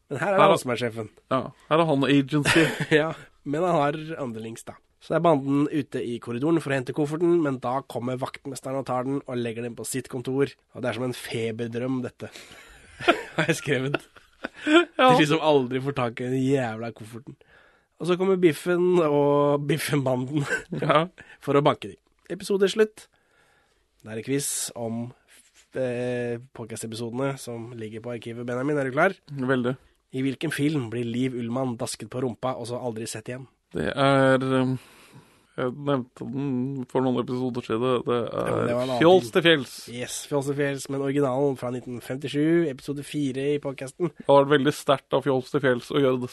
Men 0.10 0.18
her 0.24 0.34
er 0.34 0.38
det 0.40 0.48
han 0.50 0.58
som 0.64 0.72
er 0.72 0.80
sjefen. 0.82 1.10
Ja, 1.30 1.42
Her 1.70 1.80
er 1.84 1.86
han 1.92 2.04
agency. 2.08 2.64
ja, 3.02 3.12
men 3.44 3.62
han 3.68 3.76
har 3.76 4.00
underlings, 4.24 4.64
da. 4.64 4.74
Så 5.00 5.16
er 5.16 5.24
banden 5.24 5.68
ute 5.72 6.02
i 6.04 6.18
korridoren 6.20 6.60
for 6.60 6.74
å 6.74 6.76
hente 6.76 6.96
kofferten, 6.96 7.38
men 7.44 7.62
da 7.64 7.78
kommer 7.88 8.20
vaktmesteren 8.20 8.82
og 8.82 8.88
tar 8.90 9.08
den 9.08 9.22
og 9.22 9.38
legger 9.40 9.64
den 9.64 9.78
på 9.78 9.88
sitt 9.88 10.10
kontor. 10.12 10.52
Og 10.76 10.84
det 10.84 10.90
er 10.90 10.98
som 10.98 11.08
en 11.08 11.16
feberdrøm, 11.16 12.02
dette. 12.04 12.32
har 13.36 13.48
jeg 13.48 13.60
skrevet. 13.62 14.00
De 14.98 15.14
liksom 15.20 15.44
aldri 15.44 15.82
får 15.84 15.96
tak 15.98 16.20
i 16.24 16.32
den 16.34 16.44
jævla 16.44 16.92
kofferten. 16.96 17.38
Og 18.00 18.08
så 18.08 18.16
kommer 18.20 18.40
Biffen 18.40 19.00
og 19.04 19.66
Biffen-banden 19.68 20.46
for 21.44 21.60
å 21.60 21.64
banke 21.64 21.92
dem. 21.92 22.00
Episode 22.32 22.70
slutt. 22.72 23.08
Det 24.00 24.14
er 24.14 24.22
en 24.22 24.24
quiz 24.24 24.50
om 24.80 25.02
eh, 25.76 26.40
podcast-episodene 26.56 27.34
som 27.42 27.74
ligger 27.76 28.04
på 28.06 28.14
arkivet. 28.14 28.48
Benjamin, 28.48 28.80
er 28.80 28.88
du 28.88 28.96
klar? 28.96 29.16
Veldig. 29.28 29.76
I 30.16 30.24
hvilken 30.26 30.54
film 30.56 30.88
blir 30.94 31.08
Liv 31.08 31.36
Ullmann 31.38 31.76
dasket 31.80 32.12
på 32.12 32.24
rumpa 32.24 32.56
og 32.56 32.70
så 32.70 32.80
aldri 32.80 33.08
sett 33.10 33.30
igjen? 33.30 33.50
Det 33.76 33.86
er 33.94 34.42
um, 34.42 34.72
Jeg 35.60 35.74
nevnte 35.76 36.26
den 36.26 36.86
for 36.90 37.06
noen 37.06 37.20
episoder 37.22 37.66
siden. 37.68 38.04
Det 38.08 38.18
Ja, 38.18 38.44
er 38.64 38.74
annen 38.80 39.00
Fjols 39.02 39.32
til 39.36 39.46
fjells. 39.46 39.74
Yes, 39.94 40.20
Fjols 40.30 40.50
til 40.50 40.58
fjells, 40.58 40.88
men 40.90 41.04
originalen 41.06 41.58
fra 41.60 41.70
1957, 41.76 42.70
episode 42.72 43.06
4 43.06 43.48
i 43.56 43.62
podcasten. 43.64 44.14
Det 44.16 44.28
har 44.30 44.44
vært 44.46 44.54
veldig 44.56 44.74
sterkt 44.74 45.18
av 45.18 45.26
Fjols 45.28 45.52
til 45.54 45.64
fjells 45.66 45.92
å 45.92 46.02
gjøre 46.02 46.22
det 46.26 46.32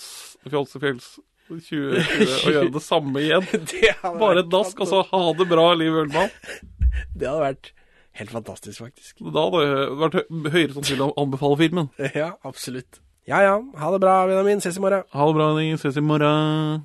Fjols 0.53 0.77
til 0.77 0.85
fjells 0.87 1.09
2020 1.47 2.37
å 2.49 2.53
gjøre 2.57 2.75
det 2.75 2.83
samme 2.83 3.23
igjen. 3.23 3.49
det 3.73 3.93
Bare 4.03 4.43
et 4.43 4.53
dask, 4.53 4.81
og 4.83 4.91
så 4.91 5.03
ha 5.13 5.25
det 5.39 5.49
bra, 5.51 5.69
Liv 5.79 6.03
Ølmann. 6.05 6.33
Det 7.19 7.27
hadde 7.29 7.43
vært 7.43 7.73
helt 8.17 8.33
fantastisk, 8.33 8.81
faktisk. 8.81 9.19
Da 9.21 9.43
hadde 9.45 9.65
det 9.69 9.89
vært 10.01 10.17
høyere 10.55 10.77
sannsynlig 10.79 11.11
å 11.11 11.15
anbefale 11.21 11.59
filmen. 11.61 11.91
Ja, 12.17 12.31
absolutt. 12.49 13.03
Ja 13.27 13.41
ja, 13.43 13.57
ha 13.59 13.89
det 13.91 13.99
bra, 14.01 14.21
Benjamin. 14.31 14.63
Ses 14.63 14.79
i 14.79 14.83
morgen. 14.85 15.03
Ha 15.13 15.25
det 15.29 15.35
bra, 15.35 15.49
Henning. 15.51 15.75
Ses 15.83 15.97
i 15.99 16.05
morgen. 16.05 16.85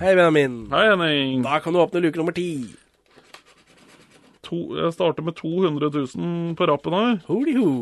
Hei, 0.00 0.14
Benjamin. 0.16 0.70
Hei, 0.72 0.86
Henning. 0.88 1.42
Da 1.44 1.58
kan 1.60 1.74
du 1.74 1.78
åpne 1.78 2.00
luke 2.00 2.16
nummer 2.16 2.32
ti. 2.32 2.70
Jeg 4.48 4.92
starter 4.94 5.26
med 5.26 5.34
200 5.36 5.90
000 5.92 6.54
på 6.56 6.68
rappen 6.70 6.94
her. 6.96 7.18
Holy 7.26 7.52
ho. 7.58 7.72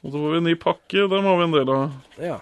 Og 0.00 0.06
så 0.06 0.14
får 0.14 0.30
vi 0.32 0.38
en 0.38 0.46
ny 0.48 0.54
pakke. 0.56 1.02
Dem 1.12 1.26
har 1.28 1.36
vi 1.36 1.44
en 1.44 1.56
del 1.58 1.72
av. 1.74 1.98
Ja. 2.24 2.38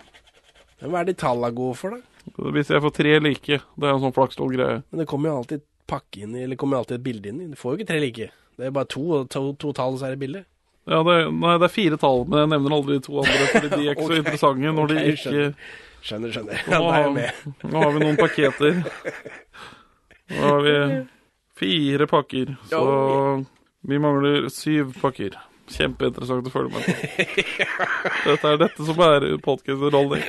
Hva 0.78 1.00
er 1.00 1.08
de 1.08 1.16
tallene 1.18 1.50
gode 1.58 1.74
for, 1.80 1.96
da? 1.96 2.46
Hvis 2.54 2.70
jeg 2.70 2.84
får 2.84 2.94
tre 2.94 3.16
like. 3.24 3.58
Det 3.58 3.88
er 3.88 3.96
en 3.96 4.04
sånn 4.04 4.14
flakslodd-greie. 4.14 4.84
Men 4.92 5.02
det 5.02 5.08
kommer 5.10 5.32
jo 5.32 5.40
alltid 5.40 5.64
pakke 5.90 6.22
inn 6.22 6.36
i, 6.38 6.44
eller 6.44 6.60
kommer 6.60 6.78
jo 6.78 6.84
alltid 6.84 7.00
et 7.00 7.06
bilde 7.08 7.32
inn 7.32 7.42
i. 7.42 7.48
Du 7.50 7.58
får 7.58 7.72
jo 7.72 7.80
ikke 7.80 7.88
tre 7.90 7.98
like. 8.04 8.30
Det 8.30 8.70
er 8.70 8.78
bare 8.78 8.90
to, 8.94 9.02
og 9.10 9.26
to, 9.34 9.42
to 9.58 9.72
tall, 9.74 9.98
så 9.98 10.06
er 10.06 10.14
det 10.14 10.22
bilde. 10.22 10.44
Ja, 10.86 11.02
det, 11.02 11.18
nei, 11.34 11.56
det 11.58 11.66
er 11.66 11.74
fire 11.74 11.98
tall, 11.98 12.22
men 12.30 12.44
jeg 12.44 12.52
nevner 12.54 12.78
aldri 12.78 13.00
de 13.00 13.08
to 13.08 13.18
andre, 13.24 13.50
fordi 13.50 13.74
de 13.74 13.82
er 13.88 13.96
ikke 13.96 14.06
så 14.06 14.18
interessante 14.22 14.76
når 14.78 14.86
okay, 14.86 15.02
de 15.02 15.18
ikke 15.18 15.85
skjønner. 16.06 16.32
Skjønner. 16.36 16.62
Nå 16.70 16.80
har- 16.90 17.10
Nå 17.72 17.82
har 17.82 17.92
vi 17.96 18.04
noen 18.04 18.16
paketer. 18.20 18.80
Nå 20.30 20.40
har 20.46 20.64
vi 20.66 20.76
fire 21.60 22.06
pakker, 22.10 22.54
så 22.70 22.80
vi 23.86 23.98
mangler 24.02 24.48
syv 24.52 24.94
pakker. 25.02 25.36
Kjempeinteressant 25.66 26.46
å 26.46 26.50
følge 26.54 26.70
med 26.76 26.84
på. 26.86 26.92
Dette 28.28 28.50
er 28.52 28.58
dette 28.60 28.84
som 28.86 29.00
er 29.02 29.24
podkast-rollen. 29.42 30.20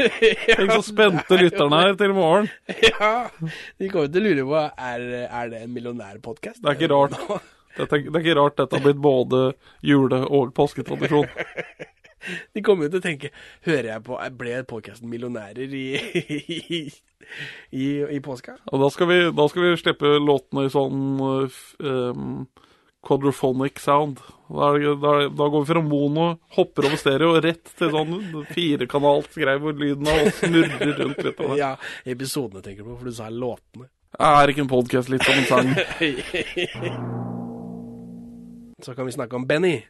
Tenk 0.47 0.71
så 0.73 0.79
spente 0.87 1.37
lytterne 1.37 1.81
er 1.91 1.93
til 1.99 2.09
i 2.09 2.15
morgen. 2.17 2.47
Ja, 2.81 3.11
de 3.77 3.89
kommer 3.91 4.09
til 4.09 4.23
å 4.23 4.31
lure 4.31 4.45
på 4.49 4.63
er, 4.63 5.03
er 5.29 5.51
det 5.53 5.59
en 5.67 5.75
millionærpodkast. 5.75 6.63
Det 6.63 6.71
er 6.73 6.79
ikke 6.79 6.89
rart. 6.89 7.19
Dette, 7.77 7.99
det 8.07 8.15
er 8.17 8.23
ikke 8.25 8.37
rart 8.39 8.57
dette 8.57 8.79
har 8.79 8.85
blitt 8.87 9.03
både 9.05 9.43
jule- 9.85 10.23
og 10.25 10.55
påsketradisjon. 10.57 11.29
De 12.55 12.63
kommer 12.65 12.87
jo 12.87 12.95
til 12.95 13.01
å 13.01 13.05
tenke 13.05 13.29
Hører 13.67 13.91
jeg 13.91 14.03
på 14.07 14.17
Ble 14.39 14.61
podkasten 14.67 15.09
millionærer 15.11 15.73
i, 15.77 15.85
i, 16.17 16.79
i, 17.71 17.87
i 18.17 18.21
påska? 18.25 18.57
Og 18.71 18.81
da 18.81 18.89
skal 18.93 19.11
vi, 19.11 19.19
da 19.35 19.47
skal 19.51 19.67
vi 19.67 19.75
slippe 19.81 20.15
låtene 20.23 20.65
i 20.67 20.73
sånn 20.73 21.19
um, 21.21 22.47
quadrophonic 23.07 23.79
sound. 23.79 24.19
Da, 24.49 24.71
da, 24.77 25.11
da 25.29 25.47
går 25.51 25.61
vi 25.61 25.69
fra 25.69 25.81
mono, 25.83 26.27
hopper 26.57 26.87
over 26.89 26.99
stereo 26.99 27.35
rett 27.43 27.71
til 27.79 27.91
sånn 27.93 28.15
firekanalt 28.51 29.37
greie 29.37 29.61
hvor 29.63 29.75
lyden 29.77 30.07
av 30.11 30.25
oss 30.25 30.41
snurrer 30.41 30.95
rundt 31.01 31.21
litt. 31.23 31.39
av 31.39 31.53
det. 31.53 31.59
Ja, 31.61 31.71
episodene 32.15 32.63
tenker 32.65 32.83
du 32.83 32.89
på, 32.91 32.97
for 33.01 33.07
du 33.07 33.15
sa 33.15 33.29
låtene. 33.31 33.87
Er 34.17 34.49
ikke 34.49 34.63
en 34.65 34.71
podkast 34.71 35.11
litt 35.13 35.25
som 35.27 35.37
en 35.37 35.47
sang? 35.51 35.67
Så 38.85 38.93
kan 38.95 39.05
vi 39.07 39.15
snakke 39.15 39.35
om 39.35 39.47
Benny. 39.49 39.81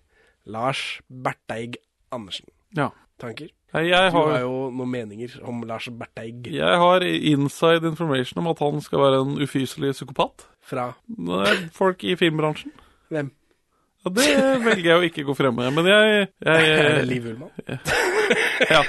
Lars 0.48 1.02
Berteig 1.12 1.76
Andersen. 2.12 2.46
Ja. 2.76 2.90
Tanker? 3.20 3.50
Jeg 3.74 4.12
Du 4.12 4.18
har- 4.18 4.32
har 4.32 4.40
jo 4.42 4.70
noen 4.72 4.90
meninger 4.92 5.40
om 5.44 5.62
Lars 5.68 5.88
Berteig. 5.90 6.48
Jeg 6.54 6.78
har 6.80 7.02
inside 7.04 7.84
information 7.86 8.40
om 8.40 8.48
at 8.48 8.60
han 8.60 8.80
skal 8.82 9.00
være 9.00 9.22
en 9.26 9.38
ufyselig 9.44 9.94
psykopat. 9.94 10.46
Fra? 10.62 10.94
Nei, 11.18 11.56
folk 11.74 12.04
i 12.04 12.16
filmbransjen. 12.16 12.72
Hvem? 13.12 13.32
Ja, 14.06 14.10
det 14.12 14.64
velger 14.64 14.84
jeg 14.84 14.98
å 15.02 15.06
ikke 15.10 15.26
gå 15.28 15.36
frem 15.36 15.56
med, 15.56 15.74
men 15.74 15.86
jeg, 15.86 16.30
jeg 16.46 16.68
Er 16.80 16.96
det 17.02 17.08
Liv 17.08 17.26
Ullmann? 17.26 17.52
Ja. 18.70 18.84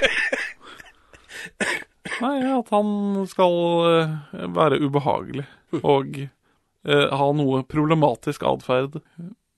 Nei, 2.21 2.35
at 2.51 2.69
han 2.73 3.25
skal 3.31 3.53
eh, 3.87 4.15
være 4.55 4.79
ubehagelig 4.83 5.45
og 5.83 6.17
eh, 6.19 7.07
ha 7.15 7.27
noe 7.35 7.61
problematisk 7.69 8.43
atferd. 8.47 8.99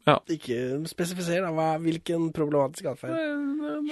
Ja. 0.07 0.17
Ikke 0.33 0.57
spesifiser, 0.89 1.43
da. 1.45 1.51
Hva, 1.53 1.69
hvilken 1.83 2.31
problematisk 2.35 2.87
atferd? 2.91 3.15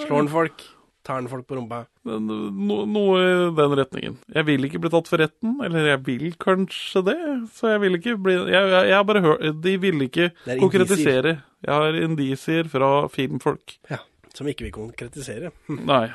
Slår 0.06 0.16
han 0.24 0.30
folk? 0.34 0.64
Tar 1.06 1.22
han 1.22 1.30
folk 1.32 1.46
på 1.48 1.56
rumpa? 1.56 1.84
No, 2.06 2.82
noe 2.86 3.20
i 3.24 3.36
den 3.56 3.76
retningen. 3.80 4.18
Jeg 4.36 4.46
vil 4.50 4.68
ikke 4.68 4.82
bli 4.84 4.92
tatt 4.94 5.08
for 5.10 5.22
retten, 5.22 5.56
eller 5.66 5.88
jeg 5.94 6.02
vil 6.06 6.26
kanskje 6.42 7.04
det. 7.08 7.16
Så 7.56 7.72
jeg 7.72 7.82
vil 7.86 7.96
ikke 7.98 8.18
bli 8.20 8.36
Jeg, 8.36 8.52
jeg, 8.52 8.90
jeg 8.92 8.98
har 8.98 9.06
bare 9.08 9.22
hørt 9.24 9.62
De 9.64 9.78
ville 9.82 10.10
ikke 10.10 10.28
konkretisere. 10.34 10.58
er 10.58 10.60
konkretisere. 10.66 11.34
Jeg 11.66 11.74
har 11.74 12.00
indisier 12.04 12.70
fra 12.72 12.92
filmfolk. 13.14 13.78
Ja, 13.90 14.02
Som 14.36 14.52
ikke 14.52 14.68
vil 14.68 14.76
konkretisere. 14.76 15.54
Nei. 15.70 16.06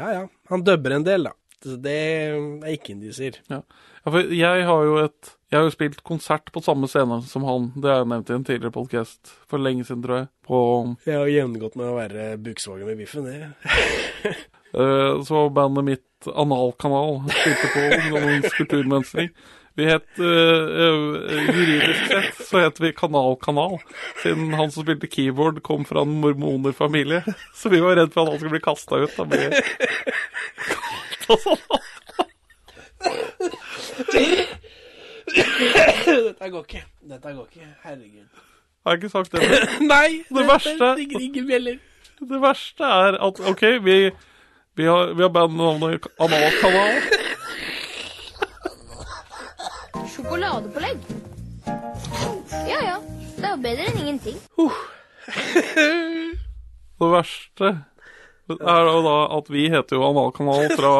Ja 0.00 0.08
ja. 0.10 0.24
Han 0.50 0.64
dubber 0.66 0.96
en 0.96 1.04
del, 1.06 1.28
da. 1.28 1.34
Så 1.64 1.76
Det 1.80 1.96
er 1.96 2.72
ikke 2.74 2.92
indisier. 2.92 3.40
Ja. 3.48 3.62
ja, 4.04 4.10
for 4.10 4.34
jeg 4.36 4.66
har 4.68 4.84
jo 4.84 4.98
et 5.00 5.30
Jeg 5.50 5.58
har 5.58 5.68
jo 5.68 5.72
spilt 5.72 6.02
konsert 6.04 6.50
på 6.52 6.60
samme 6.60 6.88
scene 6.90 7.20
som 7.24 7.46
han. 7.48 7.70
Det 7.78 7.88
har 7.88 8.02
jeg 8.02 8.10
nevnt 8.10 8.30
i 8.30 8.36
en 8.36 8.44
tidligere 8.44 8.74
podcast 8.74 9.32
for 9.48 9.62
lenge 9.62 9.86
siden, 9.86 10.02
tror 10.04 10.18
jeg. 10.18 10.28
På 10.44 10.58
Jeg 11.06 11.18
har 11.20 11.30
gjennomgått 11.30 11.78
med 11.80 11.88
å 11.88 11.96
være 11.96 12.26
Buksvågen 12.42 12.90
med 12.90 13.00
biffen, 13.00 13.28
det. 13.30 13.52
eh, 14.80 15.22
Så 15.24 15.48
bandet 15.54 15.88
mitt 15.88 16.30
Analkanal 16.34 17.22
spilte 17.30 17.70
på 17.72 17.84
Ungdommens 18.00 18.56
kulturmønstring. 18.58 19.30
Vi 19.74 19.86
het 19.88 20.20
uh, 20.22 21.24
Juridisk 21.50 22.06
sett 22.06 22.42
så 22.46 22.60
het 22.62 22.78
vi 22.78 22.92
Kanal 22.94 23.34
Kanal, 23.42 23.80
siden 24.22 24.54
han 24.54 24.70
som 24.70 24.84
spilte 24.84 25.10
keyboard, 25.10 25.58
kom 25.66 25.82
fra 25.88 26.04
en 26.06 26.14
mormonerfamilie. 26.22 27.24
Så 27.58 27.72
vi 27.72 27.82
var 27.82 27.98
redd 27.98 28.12
for 28.14 28.22
at 28.22 28.34
han 28.34 28.38
skulle 28.38 28.54
bli 28.54 28.62
kasta 28.62 29.02
ut. 29.02 29.16
Da 29.16 29.26
ble 29.26 29.48
Dette 36.14 36.50
går 36.50 36.62
ikke. 36.62 36.84
Dette 37.10 37.32
går 37.34 37.46
ikke. 37.50 37.68
Herregud. 37.82 38.26
Har 38.84 38.92
jeg 38.92 39.02
ikke 39.02 39.08
sagt 39.08 39.32
det? 39.32 39.40
Nei! 39.94 40.24
Det 40.28 40.46
verste 40.46 40.94
ringer 40.94 41.20
ingen 41.20 41.46
bjeller. 41.46 41.76
Det 42.20 42.40
verste 42.42 42.84
er 42.84 43.16
at 43.26 43.40
OK, 43.50 43.62
vi, 43.84 44.10
vi 44.76 44.84
har, 44.84 45.14
vi 45.14 45.22
har 45.22 45.28
bandnavnet 45.32 46.06
Analkanal. 46.20 47.00
Sjokoladepålegg. 50.14 50.98
Ja 52.68 52.78
ja, 52.84 52.96
det 53.36 53.44
er 53.44 53.50
jo 53.50 53.56
bedre 53.62 53.88
enn 53.88 53.98
ingenting. 54.04 54.38
Det 56.94 57.08
verste 57.10 57.70
er 58.52 58.88
jo 58.90 58.98
da 59.06 59.16
at 59.38 59.50
vi 59.52 59.68
heter 59.72 59.96
jo 59.98 60.08
Analkanal 60.10 60.74
fra 60.76 60.94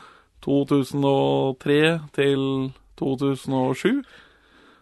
2003 0.44 1.78
til 2.16 2.42
2007. 3.00 4.02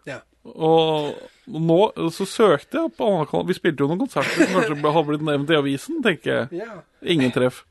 Ja. 0.08 0.20
Og 0.44 1.14
nå 1.48 1.78
så 2.14 2.26
søkte 2.28 2.82
jeg 2.82 2.94
på 2.98 3.06
Analkanal 3.08 3.46
Vi 3.48 3.56
spilte 3.56 3.84
jo 3.84 3.88
noen 3.90 4.02
konserter 4.04 4.44
som 4.44 4.58
kanskje 4.58 4.92
har 4.98 5.06
blitt 5.08 5.24
nevnt 5.26 5.52
i 5.52 5.58
avisen, 5.58 6.02
tenker 6.04 6.34
jeg. 6.34 6.62
Ja. 6.64 6.80
Ingen 7.02 7.32
treff. 7.34 7.62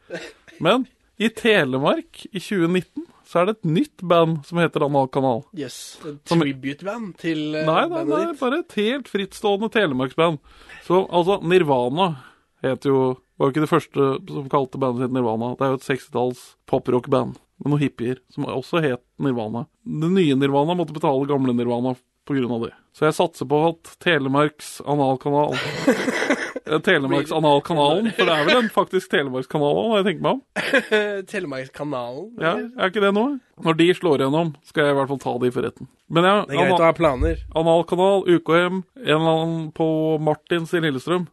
Men 0.63 0.87
i 1.17 1.29
Telemark 1.33 2.25
i 2.31 2.39
2019 2.39 3.05
så 3.27 3.41
er 3.41 3.49
det 3.49 3.57
et 3.57 3.67
nytt 3.75 4.03
band 4.07 4.37
som 4.47 4.59
heter 4.61 4.85
Analkanal. 4.85 5.41
Yes. 5.57 5.97
et 6.07 6.21
Tribute-band 6.31 7.17
til 7.19 7.41
uh, 7.57 7.63
Nei, 7.67 7.81
nei, 7.83 7.87
bandet 7.91 8.13
nei, 8.13 8.21
ditt. 8.29 8.39
bare 8.39 8.59
et 8.61 8.75
helt 8.79 9.09
frittstående 9.11 9.67
telemarksband. 9.73 10.37
Så 10.85 11.01
altså, 11.11 11.41
Nirvana 11.43 12.07
heter 12.63 12.93
jo 12.93 13.01
Var 13.37 13.47
jo 13.47 13.53
ikke 13.53 13.65
det 13.65 13.71
første 13.71 14.07
som 14.33 14.49
kalte 14.51 14.81
bandet 14.81 15.05
sitt 15.05 15.13
Nirvana. 15.15 15.53
Det 15.57 15.65
er 15.65 15.73
jo 15.73 15.79
et 15.79 15.87
60-talls 15.87 16.43
poprock-band 16.69 17.37
med 17.61 17.71
noen 17.71 17.81
hippier 17.81 18.21
som 18.33 18.47
også 18.49 18.81
het 18.83 19.03
Nirvana. 19.21 19.67
Det 19.85 20.11
nye 20.13 20.37
Nirvana 20.37 20.77
måtte 20.77 20.95
betale 20.97 21.29
gamle 21.29 21.55
Nirvana 21.57 21.95
av 22.27 22.63
det. 22.65 22.73
Så 22.91 23.05
jeg 23.05 23.15
satser 23.15 23.47
på 23.47 23.57
at 23.69 23.93
Telemarks 24.03 24.81
analkanal 24.83 25.53
Eh, 26.67 26.79
Telemarks 26.87 27.31
analkanalen, 27.31 28.11
for 28.15 28.27
det 28.27 28.33
er 28.33 28.47
vel 28.47 28.61
en 28.61 28.71
faktisk 28.73 29.11
Telemarkskanal 29.11 29.79
òg, 29.79 29.87
når 29.91 29.99
jeg 30.01 30.07
tenker 30.07 30.25
meg 30.25 30.33
om. 30.33 30.41
Telemarkskanalen. 31.31 32.25
Ja, 32.43 32.53
Er 32.77 32.91
ikke 32.91 33.03
det 33.03 33.13
noe? 33.15 33.37
Når 33.63 33.79
de 33.79 33.87
slår 33.97 34.21
igjennom, 34.23 34.53
skal 34.67 34.87
jeg 34.89 34.95
i 34.95 34.99
hvert 34.99 35.11
fall 35.13 35.21
ta 35.23 35.35
de 35.41 35.53
for 35.55 35.67
retten. 35.67 35.89
Men 36.11 36.27
ja, 36.27 36.35
Det 36.45 36.57
er 36.57 36.67
greit 36.67 36.83
å 36.83 36.89
ha 36.89 36.93
planer. 36.97 37.41
Analkanal, 37.57 38.27
UKM, 38.27 38.83
en 38.83 39.15
eller 39.17 39.33
annen 39.33 39.65
på 39.77 39.87
Martins 40.23 40.75
i 40.75 40.83
Lillestrøm. 40.83 41.27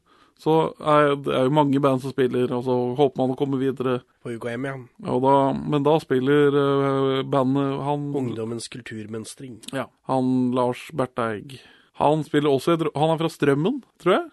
Så 0.45 0.55
er 0.85 1.15
det 1.25 1.33
er 1.33 1.47
jo 1.47 1.55
mange 1.57 1.81
band 1.81 2.03
som 2.03 2.13
spiller, 2.13 2.51
og 2.53 2.67
så 2.67 2.75
håper 2.99 3.21
man 3.23 3.33
å 3.33 3.37
komme 3.39 3.61
videre. 3.61 4.03
På 4.25 4.35
UKM, 4.35 4.67
ja. 4.69 4.75
Og 5.09 5.23
da, 5.25 5.37
men 5.57 5.87
da 5.87 5.95
spiller 6.03 6.53
uh, 6.53 7.23
bandet 7.33 7.79
han 7.87 8.11
Ungdommens 8.21 8.69
kulturmønstring. 8.73 9.63
Ja, 9.73 9.87
han 10.11 10.53
Lars 10.57 10.91
Berteig. 10.93 11.57
Han 12.03 12.27
spiller 12.27 12.53
også 12.53 12.75
et, 12.75 12.85
Han 12.99 13.15
er 13.15 13.23
fra 13.23 13.31
Strømmen, 13.33 13.81
tror 14.03 14.17
jeg. 14.19 14.29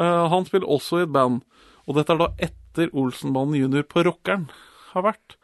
Uh, 0.00 0.26
han 0.32 0.48
spiller 0.48 0.66
også 0.66 1.02
i 1.02 1.06
et 1.06 1.14
band. 1.14 1.44
Og 1.86 1.98
dette 1.98 2.14
er 2.14 2.24
da 2.24 2.32
etter 2.42 2.90
Olsenbanen 2.98 3.60
junior 3.60 3.86
på 3.86 4.02
Rockeren 4.08 4.48
har 4.96 5.06
vært. 5.06 5.38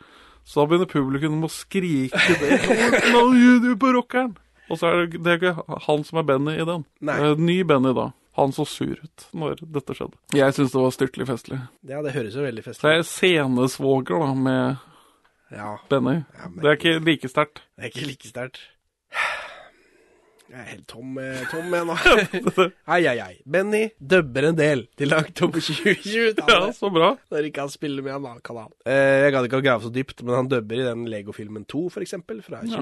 Så 0.49 0.63
da 0.63 0.71
begynner 0.71 0.91
publikum 0.91 1.45
å 1.47 1.53
skrike 1.53 2.39
det. 2.41 2.59
Olsenbanen 2.65 3.39
junior 3.39 3.79
på 3.79 3.95
Rockeren! 3.95 4.35
Og 4.69 4.81
så 4.81 4.91
er 4.91 5.05
det, 5.05 5.23
det 5.25 5.31
er 5.33 5.39
ikke 5.39 5.81
han 5.87 6.03
som 6.05 6.19
er 6.21 6.27
Benny 6.29 6.59
i 6.59 6.67
den. 6.67 6.83
Nei. 7.07 7.21
Uh, 7.23 7.39
ny 7.39 7.63
Benny 7.69 7.95
da. 7.97 8.11
Han 8.39 8.53
så 8.55 8.65
sur 8.71 8.95
ut 9.03 9.27
når 9.35 9.59
dette 9.75 9.97
skjedde. 9.99 10.15
Jeg 10.39 10.55
syns 10.57 10.71
det 10.75 10.83
var 10.85 10.95
styrtelig 10.95 11.27
festlig. 11.27 11.59
Ja, 11.91 12.03
det 12.07 12.13
høres 12.15 12.37
jo 12.39 12.45
veldig 12.47 12.63
festlig 12.65 12.79
festlig 12.79 12.89
Det 12.89 12.99
er 13.03 13.09
scenesvoger 13.11 14.23
da 14.23 14.33
med 14.35 14.77
Ja. 15.51 15.77
Benny. 15.91 16.21
men- 16.23 16.61
Det 16.63 16.71
er 16.71 16.77
ikke 16.79 17.05
like 17.05 17.29
sterkt. 17.33 17.63
Det 17.77 17.85
er 17.85 17.91
ikke 17.93 18.07
like 18.07 18.29
sterkt. 18.31 18.59
Jeg 20.49 20.61
er 20.63 20.69
helt 20.71 20.87
tom, 20.89 21.19
eh, 21.21 21.43
tom 21.51 21.75
jeg 21.77 21.85
nå. 21.85 21.95
ai, 22.89 23.03
ai, 23.11 23.19
ai. 23.21 23.35
Benny 23.45 23.83
dubber 24.01 24.47
en 24.49 24.57
del 24.57 24.87
til 24.97 25.13
oktober 25.13 25.61
2020. 25.61 26.41
Ja, 26.49 26.71
så 26.73 26.89
bra. 26.95 27.11
Når 27.29 27.49
ikke 27.51 27.67
han 27.67 27.73
spiller 27.75 28.03
med 28.07 28.15
en 28.15 28.23
annen 28.31 28.41
kanal. 28.47 28.71
Eh, 28.89 29.27
jeg 29.27 29.35
gadd 29.35 29.45
ikke 29.51 29.61
å 29.61 29.65
grave 29.67 29.85
så 29.85 29.93
dypt, 29.93 30.23
men 30.25 30.39
han 30.39 30.49
dubber 30.49 30.81
i 30.81 30.87
den 30.87 31.05
Lego-filmen 31.13 31.67
2, 31.69 31.83
for 31.93 32.01
eksempel, 32.07 32.41
fra 32.47 32.63
Ja. 32.65 32.81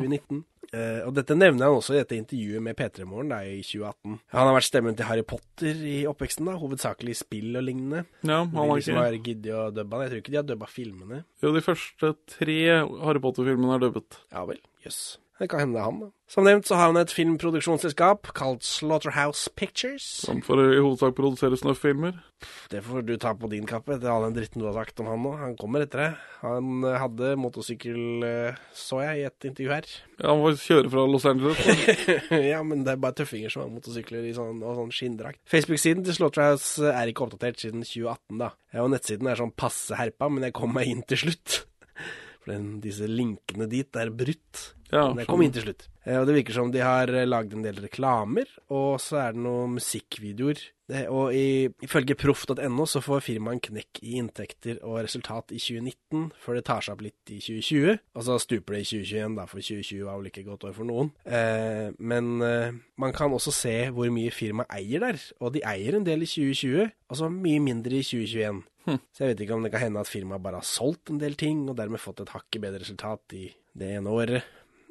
2019. 0.71 0.77
Eh, 0.77 1.01
og 1.07 1.15
dette 1.17 1.37
nevner 1.37 1.69
han 1.69 1.79
også 1.79 1.95
i 1.95 2.01
dette 2.01 2.17
intervjuet 2.19 2.63
med 2.63 2.77
P3 2.79 3.07
Morgen 3.09 3.33
i 3.39 3.61
2018. 3.63 4.17
Han 4.35 4.49
har 4.51 4.57
vært 4.57 4.69
stemmen 4.69 4.97
til 4.99 5.09
Harry 5.09 5.25
Potter 5.27 5.83
i 5.87 5.99
oppveksten, 6.11 6.49
da, 6.49 6.57
hovedsakelig 6.61 7.15
i 7.15 7.21
spill 7.21 7.61
og 7.61 7.67
lignende. 7.69 8.05
Ja, 8.23 8.43
han 8.45 8.57
har 8.57 8.73
De 8.75 8.87
som 8.87 8.97
ikke 8.97 9.05
har 9.05 9.21
giddet 9.29 9.53
å 9.55 9.69
dubbe 9.75 9.97
han. 9.97 10.07
Jeg 10.07 10.13
tror 10.15 10.25
ikke 10.25 10.35
de 10.35 10.41
har 10.43 10.49
dubba 10.51 10.71
filmene. 10.71 11.23
Jo, 11.45 11.55
de 11.55 11.65
første 11.65 12.15
tre 12.39 12.59
Harry 13.05 13.23
Potter-filmene 13.23 13.79
er 13.79 13.87
dubbet. 13.87 14.21
Ja 14.35 14.45
vel, 14.49 14.61
jøss. 14.85 15.17
Det 15.37 15.51
kan 15.53 15.61
hende 15.61 15.77
det 15.77 15.83
er 15.83 15.91
han, 15.91 15.99
da. 16.01 16.07
Som 16.33 16.47
nevnt 16.49 16.67
så 16.67 16.79
har 16.79 16.89
han 16.89 16.99
et 16.99 17.13
filmproduksjonsselskap 17.13 18.31
kalt 18.35 18.65
Slaughterhouse 18.65 19.51
Pictures. 19.55 20.07
Som 20.25 20.41
for 20.43 20.59
i 20.59 20.79
hovedsak 20.81 21.13
produsere 21.19 21.59
snøfilmer. 21.61 22.17
Det 22.73 22.81
får 22.85 23.05
du 23.07 23.13
ta 23.21 23.35
på 23.37 23.51
din 23.53 23.69
kappe 23.69 23.95
etter 23.95 24.11
all 24.11 24.25
den 24.27 24.39
dritten 24.39 24.65
du 24.65 24.67
har 24.71 24.79
sagt 24.79 25.03
om 25.05 25.11
han 25.13 25.21
nå. 25.23 25.35
Han 25.43 25.55
kommer 25.61 25.85
etter 25.85 26.03
deg. 26.03 26.25
Han 26.41 26.89
eh, 26.89 26.97
hadde 27.03 27.35
motorsykkel, 27.41 28.01
eh, 28.25 28.59
så 28.77 29.03
jeg 29.05 29.21
i 29.21 29.29
et 29.29 29.49
intervju 29.51 29.75
her. 29.75 29.91
Ja, 30.17 30.33
han 30.33 30.41
må 30.41 30.55
kjøre 30.57 30.93
fra 30.97 31.07
Los 31.13 31.29
Angeles. 31.29 31.63
ja, 32.53 32.65
men 32.65 32.89
det 32.89 32.97
er 32.97 33.05
bare 33.05 33.21
tøffinger 33.21 33.53
som 33.53 33.67
har 33.67 33.71
motorsykler 33.77 34.27
i 34.27 34.35
sånn, 34.37 34.65
og 34.65 34.81
sånn 34.81 34.97
skinndrakt. 34.97 35.43
Facebook-siden 35.53 36.09
til 36.09 36.17
Slaughterhouse 36.17 36.81
eh, 36.81 36.97
er 36.97 37.13
ikke 37.13 37.29
oppdatert 37.29 37.61
siden 37.61 37.85
2018, 37.85 38.41
da. 38.41 38.55
Og 38.83 38.93
nettsiden 38.97 39.29
er 39.29 39.45
sånn 39.45 39.55
passe 39.57 40.01
herpa, 40.01 40.33
men 40.33 40.49
jeg 40.49 40.57
kom 40.57 40.73
meg 40.77 40.89
inn 40.91 41.05
til 41.05 41.27
slutt. 41.27 41.67
For 42.47 42.55
den, 42.55 42.77
disse 42.85 43.09
linkene 43.11 43.67
dit 43.69 43.99
er 43.99 44.13
brutt. 44.15 44.69
Ja, 44.93 45.09
men 45.11 45.25
jeg 45.25 45.27
kom 45.27 45.43
inn 45.43 45.51
til 45.51 45.65
slutt. 45.67 45.89
Eh, 46.07 46.15
Og 46.21 46.29
det 46.29 46.37
virker 46.37 46.55
som 46.55 46.69
de 46.71 46.79
har 46.79 47.11
eh, 47.11 47.25
lagd 47.27 47.57
en 47.57 47.65
del 47.67 47.81
reklamer, 47.83 48.47
og 48.71 49.01
så 49.03 49.19
er 49.25 49.33
det 49.35 49.43
noen 49.43 49.73
musikkvideoer. 49.81 50.61
Det, 50.87 51.01
og 51.11 51.35
i, 51.35 51.67
ifølge 51.83 52.15
proff.no 52.15 52.85
så 52.87 53.01
får 53.03 53.25
firmaet 53.27 53.57
en 53.57 53.63
knekk 53.65 53.99
i 54.07 54.13
inntekter 54.21 54.77
og 54.87 55.01
resultat 55.03 55.51
i 55.51 55.59
2019, 55.59 56.29
før 56.39 56.61
det 56.61 56.63
tar 56.69 56.87
seg 56.87 56.95
opp 56.95 57.03
litt 57.03 57.33
i 57.35 57.41
2020. 57.43 57.97
Og 58.15 58.27
så 58.29 58.37
stuper 58.45 58.77
det 58.77 58.85
i 58.85 58.89
2021, 58.93 59.35
da, 59.41 59.49
for 59.51 59.59
2020 59.67 60.07
var 60.07 60.21
vel 60.21 60.31
ikke 60.31 60.45
et 60.45 60.49
godt 60.53 60.69
år 60.71 60.77
for 60.79 60.87
noen. 60.87 61.11
Eh, 61.27 61.91
men 61.99 62.31
eh, 62.47 62.79
man 63.03 63.17
kan 63.19 63.35
også 63.35 63.51
se 63.59 63.75
hvor 63.91 64.15
mye 64.15 64.31
firmaet 64.31 64.71
eier 64.79 65.03
der, 65.09 65.19
og 65.43 65.57
de 65.59 65.65
eier 65.67 65.99
en 65.99 66.07
del 66.07 66.23
i 66.23 66.31
2020, 66.31 66.87
og 67.11 67.19
så 67.25 67.33
mye 67.35 67.67
mindre 67.67 67.99
i 67.99 68.07
2021. 68.07 68.63
Så 68.87 69.25
jeg 69.25 69.33
vet 69.35 69.41
ikke 69.47 69.55
om 69.57 69.63
det 69.67 69.73
kan 69.75 69.83
hende 69.83 70.01
at 70.05 70.11
firmaet 70.11 70.43
bare 70.45 70.61
har 70.61 70.67
solgt 70.69 71.11
en 71.11 71.19
del 71.19 71.35
ting, 71.39 71.65
og 71.69 71.77
dermed 71.79 71.99
fått 72.03 72.21
et 72.23 72.31
hakket 72.35 72.63
bedre 72.63 72.81
resultat 72.85 73.35
i 73.35 73.49
det 73.77 73.91
ene 73.99 74.13
året. 74.15 74.45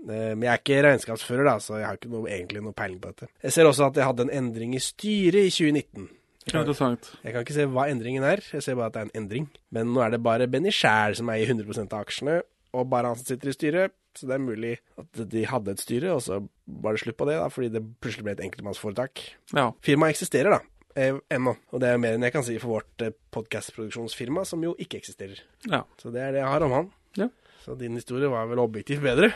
Eh, 0.05 0.35
Men 0.35 0.43
jeg 0.45 0.51
er 0.51 0.59
ikke 0.61 0.81
regnskapsfører, 0.85 1.45
da, 1.47 1.55
så 1.63 1.79
jeg 1.79 1.87
har 1.87 1.97
ikke 1.97 2.11
noe, 2.11 2.27
egentlig 2.29 2.61
noe 2.65 2.75
peiling 2.77 2.99
på 3.01 3.13
dette. 3.13 3.29
Jeg 3.41 3.55
ser 3.55 3.65
også 3.69 3.87
at 3.87 3.95
jeg 4.01 4.05
hadde 4.05 4.27
en 4.27 4.33
endring 4.43 4.75
i 4.75 4.83
styret 4.83 5.47
i 5.47 5.53
2019. 5.53 6.09
Jeg 6.45 6.51
kan, 6.53 6.61
Interessant. 6.61 7.07
jeg 7.23 7.33
kan 7.33 7.41
ikke 7.41 7.55
se 7.55 7.63
hva 7.73 7.87
endringen 7.89 8.23
er, 8.23 8.43
jeg 8.53 8.61
ser 8.61 8.75
bare 8.77 8.91
at 8.91 8.93
det 8.93 9.01
er 9.01 9.07
en 9.07 9.15
endring. 9.23 9.47
Men 9.73 9.87
nå 9.95 10.03
er 10.05 10.11
det 10.13 10.21
bare 10.21 10.45
Benny 10.47 10.69
Skjær 10.69 11.15
som 11.17 11.31
eier 11.33 11.49
100% 11.49 11.89
av 11.95 12.03
aksjene, 12.05 12.35
og 12.75 12.89
bare 12.91 13.07
han 13.09 13.17
som 13.17 13.25
sitter 13.25 13.49
i 13.49 13.55
styret. 13.55 13.95
Så 14.15 14.27
det 14.29 14.35
er 14.37 14.43
mulig 14.45 14.75
at 15.01 15.23
de 15.31 15.41
hadde 15.49 15.73
et 15.73 15.81
styre, 15.81 16.13
og 16.13 16.21
så 16.23 16.37
var 16.67 16.93
det 16.95 17.01
slutt 17.01 17.17
på 17.17 17.25
det, 17.27 17.39
da, 17.41 17.49
fordi 17.51 17.71
det 17.73 17.81
plutselig 17.99 18.23
ble 18.27 18.35
et 18.37 18.43
enkeltmannsforetak. 18.45 19.23
Ja. 19.57 19.71
Firmaet 19.83 20.13
eksisterer, 20.15 20.53
da. 20.55 20.61
Eh, 20.95 21.17
ennå. 21.29 21.51
Og 21.75 21.81
det 21.83 21.89
er 21.91 21.99
mer 21.99 22.15
enn 22.15 22.23
jeg 22.23 22.31
kan 22.31 22.45
si 22.47 22.55
for 22.61 22.77
vårt 22.77 23.03
eh, 23.03 23.11
podkastproduksjonsfirma, 23.35 24.45
som 24.47 24.61
jo 24.63 24.71
ikke 24.79 25.01
eksisterer. 25.01 25.41
Ja. 25.67 25.81
Så 25.99 26.11
det 26.15 26.21
er 26.23 26.31
det 26.31 26.39
jeg 26.39 26.53
har 26.53 26.63
om 26.63 26.71
han. 26.71 26.87
Ja. 27.19 27.27
Så 27.65 27.75
din 27.75 27.97
historie 27.99 28.29
var 28.31 28.47
vel 28.47 28.61
objektivt 28.63 29.03
bedre. 29.03 29.33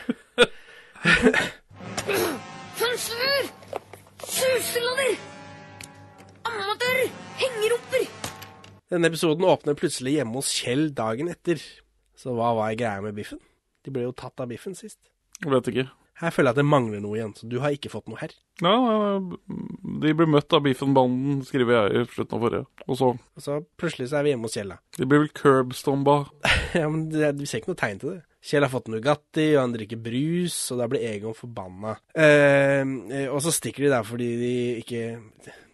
Sensur! 2.80 3.52
Suselader! 4.24 5.12
Amatør! 6.48 7.04
Hengerumper! 7.44 8.08
Denne 8.90 9.12
episoden 9.12 9.44
åpner 9.44 9.76
plutselig 9.78 10.16
hjemme 10.16 10.40
hos 10.40 10.56
Kjell 10.56 10.88
dagen 10.96 11.28
etter. 11.28 11.60
Så 12.16 12.32
hva 12.36 12.54
var 12.56 12.72
greia 12.72 13.04
med 13.04 13.20
biffen? 13.20 13.40
De 13.84 13.92
ble 13.92 14.08
jo 14.08 14.16
tatt 14.16 14.40
av 14.40 14.48
biffen 14.48 14.72
sist. 14.76 14.98
Jeg 15.44 15.52
Vet 15.52 15.68
ikke. 15.72 15.90
Her 16.20 16.32
føler 16.34 16.50
jeg 16.50 16.58
at 16.58 16.60
det 16.60 16.68
mangler 16.68 17.00
noe 17.00 17.16
igjen, 17.16 17.32
så 17.36 17.48
du 17.48 17.58
har 17.62 17.72
ikke 17.72 17.92
fått 17.92 18.10
noe 18.10 18.20
her. 18.20 18.34
Ja, 18.60 18.74
de 20.04 20.14
ble 20.16 20.26
møtt 20.28 20.52
av 20.52 20.64
Biffen-banden, 20.66 21.38
skriver 21.48 21.78
jeg 21.78 22.02
i 22.02 22.08
slutten 22.12 22.36
av 22.36 22.44
forrige. 22.44 22.66
Og 22.86 22.98
så 23.00 23.12
Og 23.14 23.44
så 23.44 23.60
plutselig 23.80 24.10
så 24.10 24.20
er 24.20 24.26
vi 24.26 24.34
hjemme 24.34 24.50
hos 24.50 24.56
Kjell, 24.58 24.74
da. 24.74 24.80
De 24.98 25.08
blir 25.08 25.22
vel 25.24 25.32
curbstomba. 25.40 26.18
ja, 26.80 26.90
men 26.90 27.08
det, 27.12 27.32
vi 27.40 27.48
ser 27.48 27.62
ikke 27.62 27.72
noe 27.72 27.80
tegn 27.80 28.02
til 28.02 28.12
det. 28.12 28.20
Kjell 28.50 28.64
har 28.64 28.72
fått 28.72 28.88
Nugatti, 28.92 29.46
og 29.54 29.62
han 29.62 29.74
drikker 29.76 30.00
brus, 30.00 30.58
og 30.72 30.80
da 30.80 30.90
blir 30.92 31.06
Egon 31.08 31.36
forbanna. 31.36 31.96
Eh, 32.12 32.84
og 33.28 33.40
så 33.44 33.52
stikker 33.52 33.86
de 33.86 33.92
der 33.92 34.06
fordi 34.08 34.30
de 34.40 34.54
ikke 34.80 35.02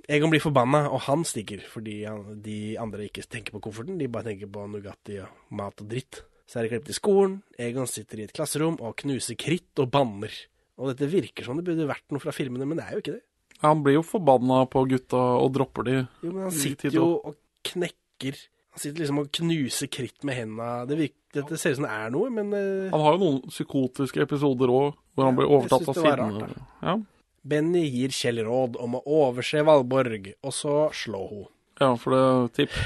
Egon 0.07 0.31
blir 0.31 0.43
forbanna, 0.43 0.85
og 0.95 1.03
han 1.09 1.25
stikker 1.27 1.65
fordi 1.67 2.01
han, 2.07 2.39
de 2.43 2.77
andre 2.79 3.09
ikke 3.09 3.27
tenker 3.27 3.57
på 3.57 3.65
kofferten. 3.67 3.99
De 3.99 4.07
bare 4.11 4.31
tenker 4.31 4.51
på 4.51 4.67
Nugatti 4.71 5.19
og 5.23 5.55
mat 5.59 5.83
og 5.83 5.91
dritt. 5.91 6.23
Så 6.47 6.59
er 6.61 6.67
det 6.67 6.71
klippet 6.77 6.93
i 6.95 6.99
skolen. 7.01 7.41
Egon 7.59 7.89
sitter 7.91 8.21
i 8.21 8.27
et 8.29 8.33
klasserom 8.37 8.77
og 8.81 8.95
knuser 9.03 9.35
kritt 9.41 9.79
og 9.83 9.91
banner. 9.91 10.31
Og 10.79 10.93
dette 10.93 11.09
virker 11.11 11.45
som 11.47 11.57
det 11.59 11.65
burde 11.67 11.87
vært 11.89 12.05
noe 12.13 12.23
fra 12.23 12.31
filmene, 12.37 12.67
men 12.69 12.79
det 12.79 12.85
er 12.87 12.93
jo 12.99 13.03
ikke 13.03 13.15
det. 13.17 13.25
Han 13.65 13.81
blir 13.83 13.97
jo 13.97 14.03
forbanna 14.05 14.61
på 14.69 14.83
gutta 14.91 15.17
og 15.41 15.49
dropper 15.57 15.87
de. 15.89 15.95
Jo, 16.23 16.31
men 16.33 16.43
han 16.45 16.53
sitter 16.55 16.91
jo 16.93 17.07
og- 17.25 17.37
knekker 17.65 18.37
Han 18.77 18.81
sitter 18.83 19.01
liksom 19.01 19.19
og 19.23 19.31
knuser 19.33 19.89
kritt 19.89 20.23
med 20.23 20.37
henda. 20.37 20.85
Det, 20.87 20.99
virker, 20.99 21.17
dette 21.33 21.57
ser 21.59 21.71
ut 21.73 21.77
som 21.79 21.87
det 21.87 21.93
er 21.97 22.11
noe, 22.13 22.29
men 22.29 22.53
eh, 22.53 22.91
Han 22.93 23.01
har 23.01 23.15
jo 23.17 23.21
noen 23.23 23.39
psykotiske 23.49 24.21
episoder 24.21 24.69
òg, 24.69 24.95
hvor 25.17 25.25
han 25.25 25.35
blir 25.39 25.49
overtatt 25.49 25.89
av 25.89 25.95
det 25.97 26.05
sinne. 26.05 26.65
Ja. 26.83 26.97
Benny 27.43 27.87
gir 27.89 28.13
Kjell 28.13 28.43
råd 28.45 28.77
om 28.77 28.99
å 28.99 29.03
overse 29.07 29.65
Valborg, 29.65 30.35
og 30.45 30.53
så 30.53 30.91
slå 30.93 31.23
hun. 31.31 31.47
ja, 31.81 31.95
for 31.97 32.13
det 32.13 32.53
tipp. 32.61 32.77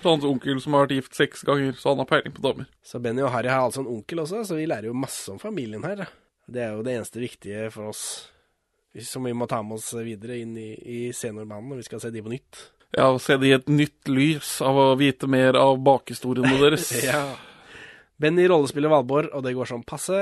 Så 0.00 0.14
hans 0.14 0.24
onkel 0.24 0.60
som 0.64 0.76
har 0.76 0.86
vært 0.86 0.96
gift 0.96 1.16
seks 1.18 1.44
ganger, 1.44 1.76
så 1.76 1.92
han 1.92 2.00
har 2.00 2.08
peiling 2.08 2.34
på 2.36 2.44
damer. 2.44 2.68
Så 2.82 3.00
Benny 3.04 3.22
og 3.26 3.32
Harry 3.34 3.52
har 3.52 3.66
altså 3.66 3.84
en 3.84 3.92
onkel 3.92 4.22
også, 4.24 4.42
så 4.48 4.56
vi 4.56 4.66
lærer 4.70 4.88
jo 4.88 4.96
masse 4.96 5.28
om 5.32 5.40
familien 5.42 5.84
her. 5.84 6.06
Det 6.50 6.64
er 6.64 6.74
jo 6.74 6.84
det 6.86 6.96
eneste 6.96 7.20
viktige 7.22 7.68
for 7.74 7.92
oss, 7.92 8.04
som 9.06 9.28
vi 9.28 9.34
må 9.36 9.46
ta 9.50 9.60
med 9.62 9.76
oss 9.78 9.92
videre 10.00 10.40
inn 10.40 10.56
i, 10.58 10.70
i 10.74 11.00
Seniormannen 11.14 11.74
når 11.74 11.82
vi 11.82 11.88
skal 11.90 12.02
se 12.02 12.12
de 12.14 12.24
på 12.24 12.32
nytt. 12.32 12.62
Ja, 12.96 13.12
se 13.22 13.36
det 13.38 13.46
i 13.46 13.54
et 13.54 13.68
nytt 13.70 14.10
lys 14.10 14.56
av 14.66 14.78
å 14.80 14.86
vite 14.98 15.28
mer 15.30 15.58
av 15.60 15.76
bakhistoriene 15.84 16.56
deres. 16.58 16.90
ja. 17.06 17.22
Benny 18.20 18.48
rollespiller 18.50 18.90
Valborg, 18.90 19.30
og 19.36 19.44
det 19.46 19.54
går 19.56 19.70
sånn 19.70 19.86
passe. 19.86 20.18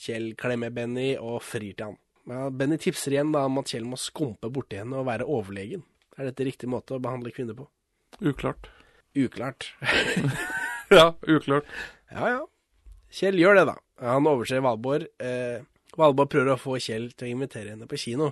Kjell 0.00 0.32
klemmer 0.38 0.72
Benny 0.72 1.12
og 1.18 1.42
frir 1.44 1.74
til 1.74 1.90
han. 1.90 2.00
Ja, 2.30 2.46
Benny 2.54 2.78
tipser 2.80 3.14
igjen 3.14 3.34
da 3.34 3.44
om 3.48 3.60
at 3.60 3.72
Kjell 3.72 3.86
må 3.88 3.98
skumpe 4.00 4.48
borti 4.54 4.80
henne 4.80 5.02
og 5.02 5.08
være 5.10 5.28
overlegen. 5.28 5.84
Er 6.16 6.30
dette 6.30 6.46
riktig 6.46 6.70
måte 6.70 6.96
å 6.96 7.02
behandle 7.02 7.32
kvinner 7.34 7.58
på? 7.58 7.68
Uklart. 8.20 8.70
Uklart. 9.18 9.72
ja, 10.98 11.14
uklart. 11.26 11.66
Ja, 12.10 12.28
ja. 12.36 12.40
Kjell 13.10 13.40
gjør 13.42 13.58
det, 13.58 13.66
da. 13.72 13.76
Han 14.06 14.28
overser 14.30 14.62
Valborg. 14.64 15.08
Eh, 15.18 15.64
Valborg 15.98 16.30
prøver 16.30 16.54
å 16.54 16.60
få 16.60 16.78
Kjell 16.82 17.10
til 17.16 17.28
å 17.28 17.32
invitere 17.34 17.74
henne 17.74 17.88
på 17.90 17.98
kino, 17.98 18.30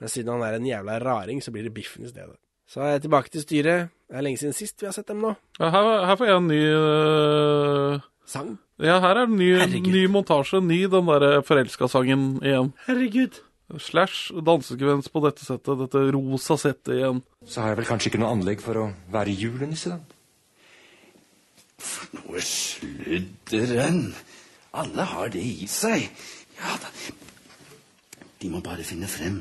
men 0.00 0.10
siden 0.10 0.34
han 0.34 0.44
er 0.48 0.58
en 0.58 0.66
jævla 0.66 0.98
raring, 1.02 1.38
så 1.42 1.54
blir 1.54 1.68
det 1.68 1.74
biffen 1.76 2.04
i 2.06 2.10
stedet. 2.10 2.34
Så 2.66 2.82
er 2.82 2.96
jeg 2.96 3.06
tilbake 3.06 3.30
til 3.30 3.44
styret. 3.44 3.92
Det 4.10 4.18
er 4.18 4.26
lenge 4.26 4.40
siden 4.40 4.54
sist 4.56 4.82
vi 4.82 4.88
har 4.88 4.94
sett 4.94 5.06
dem 5.06 5.22
nå. 5.22 5.36
Ja, 5.60 5.70
her, 5.70 5.90
her 6.10 6.18
får 6.18 6.30
jeg 6.30 6.40
en 6.40 6.48
ny 6.50 6.62
uh... 6.74 8.06
Sang? 8.26 8.56
Ja, 8.82 8.98
her 9.00 9.22
er 9.22 9.28
en 9.28 9.36
ny, 9.38 9.52
ny 9.86 10.02
montasje. 10.10 10.58
Ny 10.58 10.82
den 10.90 11.06
derre 11.06 11.44
forelska-sangen 11.46 12.40
igjen. 12.42 12.72
Herregud. 12.88 13.38
Slash 13.82 14.34
dansekvens 14.46 15.08
på 15.10 15.22
dette 15.22 15.46
settet. 15.46 15.78
Dette 15.84 16.02
rosa 16.14 16.58
settet 16.58 16.96
igjen. 16.98 17.22
Så 17.46 17.62
har 17.62 17.72
jeg 17.72 17.80
vel 17.84 17.88
kanskje 17.88 18.10
ikke 18.10 18.22
noe 18.22 18.34
anlegg 18.34 18.62
for 18.62 18.82
å 18.82 18.88
være 19.14 19.34
julenisse, 19.38 19.94
da. 19.94 20.15
Noe 22.16 22.42
sludderen. 22.42 24.02
Alle 24.76 25.06
har 25.12 25.30
det 25.32 25.42
i 25.44 25.68
seg. 25.70 26.08
Ja 26.58 26.76
da. 26.80 26.90
De 28.36 28.50
må 28.52 28.60
bare 28.64 28.84
finne 28.84 29.08
frem 29.08 29.40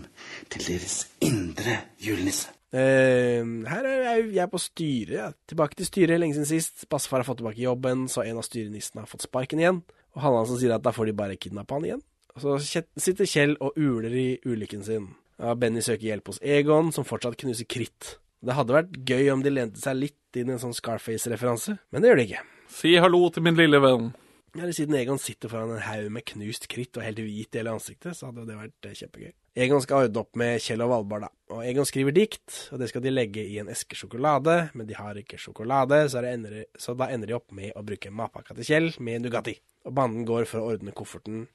til 0.51 0.67
deres 0.69 1.01
indre 1.23 1.81
julenisse. 1.99 2.51
Uh, 2.75 3.63
her 3.69 3.87
er 3.87 4.01
jeg, 4.03 4.23
jeg 4.35 4.43
er 4.43 4.51
på 4.51 4.59
styret. 4.59 5.13
Ja. 5.15 5.29
Tilbake 5.47 5.77
til 5.79 5.87
styret 5.87 6.19
lenge 6.19 6.35
siden 6.35 6.49
sist. 6.49 6.87
Bassefar 6.91 7.21
har 7.21 7.27
fått 7.27 7.39
tilbake 7.43 7.63
jobben, 7.63 8.07
så 8.11 8.25
en 8.25 8.39
av 8.41 8.47
styrenissene 8.47 9.03
har 9.03 9.11
fått 9.11 9.27
sparken 9.27 9.61
igjen. 9.61 9.83
Og 10.15 10.23
Hallandsen 10.23 10.59
sier 10.59 10.75
at 10.75 10.83
da 10.83 10.91
får 10.95 11.11
de 11.11 11.15
bare 11.15 11.37
kidnappe 11.39 11.75
han 11.75 11.87
igjen. 11.87 12.03
Og 12.35 12.43
så 12.43 12.81
sitter 12.99 13.29
Kjell 13.29 13.55
og 13.63 13.77
uler 13.79 14.11
i 14.11 14.27
ulykken 14.43 14.83
sin. 14.83 15.07
Ja, 15.39 15.55
Benny 15.59 15.83
søker 15.83 16.09
hjelp 16.09 16.31
hos 16.31 16.39
Egon, 16.43 16.91
som 16.95 17.07
fortsatt 17.07 17.37
knuser 17.39 17.67
kritt. 17.67 18.15
Det 18.45 18.53
hadde 18.53 18.75
vært 18.75 18.99
gøy 19.09 19.31
om 19.33 19.41
de 19.41 19.53
lente 19.53 19.81
seg 19.81 19.97
litt 19.97 20.37
inn 20.37 20.51
i 20.51 20.53
en 20.53 20.61
sånn 20.61 20.75
Scarface-referanse, 20.75 21.79
men 21.89 22.03
det 22.03 22.11
gjør 22.11 22.19
de 22.19 22.25
ikke. 22.27 22.43
Si 22.75 22.91
hallo 23.01 23.23
til 23.33 23.45
min 23.45 23.57
lille 23.57 23.79
venn. 23.81 24.11
Eller 24.55 24.71
siden 24.75 24.95
Egon 24.95 25.19
sitter 25.19 25.51
foran 25.51 25.73
en 25.73 25.81
haug 25.83 26.11
med 26.13 26.23
knust 26.29 26.67
kritt 26.71 26.95
og 26.95 27.03
helt 27.03 27.19
hvit 27.19 27.57
i 27.57 27.59
hele 27.59 27.73
ansiktet, 27.75 28.15
så 28.15 28.29
hadde 28.29 28.45
det 28.47 28.55
vært 28.55 28.87
eh, 28.87 28.93
kjempegøy. 29.01 29.33
Egon 29.65 29.83
skal 29.83 30.05
ordne 30.05 30.21
opp 30.21 30.39
med 30.39 30.61
Kjell 30.63 30.83
og 30.85 30.93
Valborg, 30.93 31.25
da. 31.25 31.31
Og 31.55 31.65
Egon 31.65 31.87
skriver 31.89 32.15
dikt, 32.15 32.53
og 32.71 32.79
det 32.79 32.89
skal 32.91 33.03
de 33.03 33.11
legge 33.11 33.43
i 33.43 33.57
en 33.59 33.71
eske 33.71 33.97
sjokolade, 33.99 34.55
men 34.77 34.87
de 34.87 34.95
har 34.95 35.19
ikke 35.19 35.39
sjokolade, 35.41 36.05
så, 36.11 36.23
det 36.23 36.33
ender, 36.37 36.57
så 36.79 36.95
da 36.95 37.09
ender 37.11 37.31
de 37.31 37.37
opp 37.39 37.51
med 37.55 37.75
å 37.75 37.83
bruke 37.87 38.13
matpakka 38.13 38.55
til 38.55 38.69
Kjell 38.69 38.89
med 39.03 39.25
Nugatti. 39.25 39.57
Og 39.89 39.95
banden 39.97 40.27
går 40.27 40.47
for 40.49 40.61
å 40.61 40.75
ordne 40.75 40.95
kofferten 40.95 41.47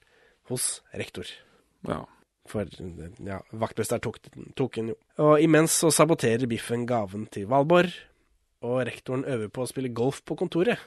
hos 0.50 0.80
rektor. 0.92 1.30
Ja. 1.88 2.02
For 2.48 2.68
ja, 3.26 3.40
vaktmester 3.52 4.00
tok, 4.02 4.18
tok 4.58 4.78
den 4.78 4.92
jo. 4.92 4.96
Og 5.22 5.42
imens 5.44 5.76
så 5.82 5.90
saboterer 5.94 6.48
Biffen 6.50 6.86
gaven 6.88 7.26
til 7.32 7.46
Valborg, 7.50 7.92
og 8.64 8.80
rektoren 8.88 9.26
øver 9.28 9.52
på 9.52 9.64
å 9.64 9.68
spille 9.68 9.92
golf 9.94 10.22
på 10.26 10.36
kontoret. 10.40 10.80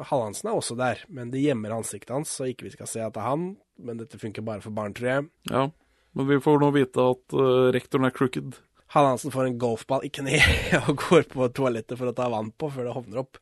Hallandsen 0.00 0.50
er 0.50 0.58
også 0.58 0.74
der, 0.78 1.04
men 1.12 1.30
det 1.30 1.44
gjemmer 1.44 1.76
ansiktet 1.76 2.14
hans, 2.14 2.32
så 2.34 2.48
ikke 2.50 2.66
vi 2.66 2.74
skal 2.74 2.90
se 2.90 3.02
at 3.04 3.14
det 3.14 3.22
er 3.22 3.30
han. 3.30 3.48
Men 3.78 4.00
dette 4.00 4.18
funker 4.18 4.44
bare 4.46 4.62
for 4.64 4.74
barn, 4.74 4.94
tror 4.94 5.10
jeg. 5.10 5.26
Ja, 5.50 5.68
men 6.14 6.30
vi 6.30 6.40
får 6.42 6.60
nå 6.62 6.70
vite 6.74 7.04
at 7.14 7.36
uh, 7.36 7.70
rektoren 7.74 8.08
er 8.08 8.14
crooked. 8.14 8.58
Hallandsen 8.94 9.32
får 9.34 9.48
en 9.48 9.58
golfball 9.58 10.04
i 10.06 10.10
kneet 10.14 10.74
og 10.88 10.98
går 11.06 11.28
på 11.30 11.48
toalettet 11.54 11.98
for 11.98 12.10
å 12.10 12.16
ta 12.16 12.28
vann 12.30 12.52
på 12.54 12.70
før 12.74 12.88
det 12.88 12.96
hovner 12.96 13.22
opp. 13.24 13.40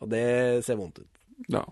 Og 0.00 0.12
det 0.12 0.24
ser 0.64 0.78
vondt 0.80 1.02
ut. 1.02 1.10
Ja. 1.52 1.64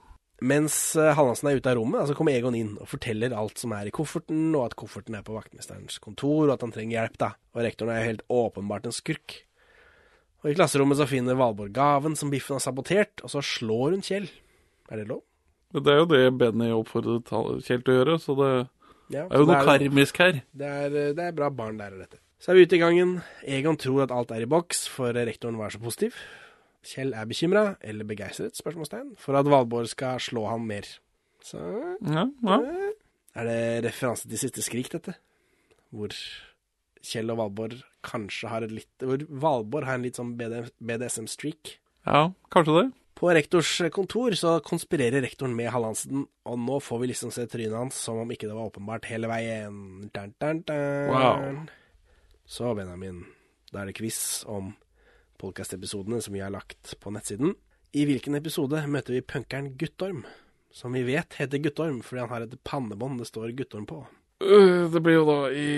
Mens 0.45 0.75
eh, 1.01 1.15
Hallandsen 1.17 1.49
er 1.49 1.57
ute 1.57 1.71
av 1.73 1.79
rommet, 1.79 2.05
så 2.11 2.15
kommer 2.17 2.35
Egon 2.37 2.55
inn 2.59 2.75
og 2.77 2.89
forteller 2.91 3.33
alt 3.33 3.57
som 3.63 3.73
er 3.73 3.89
i 3.89 3.95
kofferten, 3.95 4.51
og 4.55 4.67
at 4.67 4.75
kofferten 4.77 5.17
er 5.17 5.23
på 5.25 5.33
vaktmesterens 5.37 5.97
kontor, 6.05 6.45
og 6.51 6.55
at 6.59 6.65
han 6.67 6.75
trenger 6.75 6.99
hjelp, 6.99 7.17
da. 7.23 7.31
Og 7.57 7.63
rektoren 7.65 7.95
er 7.95 8.03
jo 8.03 8.11
helt 8.11 8.27
åpenbart 8.29 8.91
en 8.91 8.97
skurk. 8.97 9.39
Og 10.45 10.51
i 10.53 10.57
klasserommet 10.59 11.01
så 11.01 11.07
finner 11.09 11.39
Valborg 11.41 11.73
gaven 11.75 12.15
som 12.21 12.29
Biffen 12.31 12.59
har 12.59 12.65
sabotert, 12.67 13.25
og 13.25 13.33
så 13.33 13.41
slår 13.43 13.97
hun 13.97 14.05
Kjell. 14.05 14.29
Er 14.93 15.01
det 15.01 15.09
lov? 15.09 15.25
Det 15.73 15.91
er 15.93 15.99
jo 16.03 16.07
det 16.13 16.21
Benny 16.39 16.69
oppfordret 16.73 17.33
Kjell 17.67 17.83
til 17.83 17.95
å 17.95 17.99
gjøre, 18.03 18.19
så 18.23 18.37
det 18.39 18.53
Ja, 19.17 19.25
er 19.25 19.39
jo 19.41 19.47
noe 19.49 19.57
er- 19.57 19.67
karmisk 19.73 20.17
her. 20.21 20.43
Det 20.53 20.67
er, 20.69 20.87
eh, 20.93 21.13
det 21.17 21.25
er 21.31 21.33
bra 21.33 21.49
barn 21.51 21.79
lærer 21.79 21.99
dette. 22.05 22.19
Så 22.39 22.51
er 22.53 22.55
vi 22.61 22.67
ute 22.69 22.77
i 22.77 22.85
gangen. 22.85 23.23
Egon 23.49 23.77
tror 23.81 24.03
at 24.05 24.11
alt 24.13 24.31
er 24.31 24.43
i 24.43 24.51
boks, 24.51 24.87
for 24.93 25.13
rektoren 25.17 25.57
var 25.57 25.71
så 25.71 25.81
positiv. 25.81 26.13
Kjell 26.87 27.13
er 27.19 27.27
bekymra, 27.27 27.65
eller 27.83 28.07
begeistret, 28.07 28.55
spørsmålstegn, 28.59 29.15
for 29.19 29.39
at 29.39 29.49
Valborg 29.51 29.89
skal 29.91 30.21
slå 30.23 30.45
ham 30.51 30.67
mer. 30.71 30.87
Så 31.43 31.59
Ja, 32.07 32.27
ja. 32.47 32.59
er 33.37 33.45
det 33.51 33.85
referanse 33.89 34.29
til 34.31 34.39
siste 34.39 34.63
skrik, 34.65 34.91
dette? 34.93 35.17
Hvor 35.95 36.15
Kjell 37.07 37.31
og 37.31 37.39
Valborg 37.39 37.83
kanskje 38.07 38.49
har 38.51 38.63
et 38.67 38.73
litt 38.75 39.03
Hvor 39.03 39.19
Valborg 39.29 39.87
har 39.87 39.99
en 39.99 40.07
litt 40.07 40.19
sånn 40.19 40.35
BDSM-streak. 40.39 41.77
ja, 42.07 42.31
kanskje 42.51 42.79
det. 42.83 42.87
På 43.17 43.31
rektors 43.33 43.71
kontor 43.95 44.35
så 44.37 44.59
konspirerer 44.61 45.23
rektoren 45.25 45.55
med 45.57 45.71
Hallandsen, 45.73 46.27
og 46.45 46.59
nå 46.61 46.77
får 46.85 46.99
vi 47.01 47.07
liksom 47.15 47.31
se 47.33 47.47
trynet 47.49 47.73
hans 47.73 47.95
som 47.97 48.19
om 48.21 48.29
ikke 48.31 48.45
det 48.47 48.53
var 48.55 48.69
åpenbart 48.69 49.07
hele 49.09 49.31
veien. 49.31 49.79
Dun, 50.13 50.35
dun, 50.39 50.61
dun. 50.69 51.09
Wow. 51.15 51.63
Så, 52.45 52.75
Benjamin, 52.77 53.23
da 53.73 53.81
er 53.81 53.89
det 53.89 53.97
quiz 53.97 54.45
om 54.53 54.75
podkastepisodene 55.41 56.21
som 56.25 56.35
vi 56.37 56.43
har 56.45 56.53
lagt 56.55 56.95
på 57.01 57.13
nettsiden. 57.15 57.55
I 57.97 58.05
hvilken 58.09 58.35
episode 58.37 58.83
møter 58.91 59.15
vi 59.17 59.23
punkeren 59.25 59.71
Guttorm, 59.79 60.25
som 60.75 60.93
vi 60.97 61.05
vet 61.07 61.39
heter 61.39 61.63
Guttorm 61.65 62.03
fordi 62.05 62.25
han 62.25 62.33
har 62.35 62.45
et 62.47 62.57
pannebånd 62.67 63.21
det 63.23 63.29
står 63.31 63.55
Guttorm 63.57 63.87
på. 63.89 64.03
Øh, 64.45 64.91
Det 64.93 65.01
blir 65.03 65.15
jo 65.17 65.25
da 65.25 65.39
i 65.49 65.69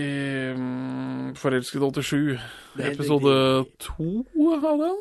mm, 0.57 1.35
Forelsket 1.39 1.81
87, 1.81 2.41
Det 2.75 2.83
er 2.83 2.89
helt 2.89 3.01
episode 3.01 3.65
to 3.79 4.25
av 4.65 4.83
den. 4.83 4.99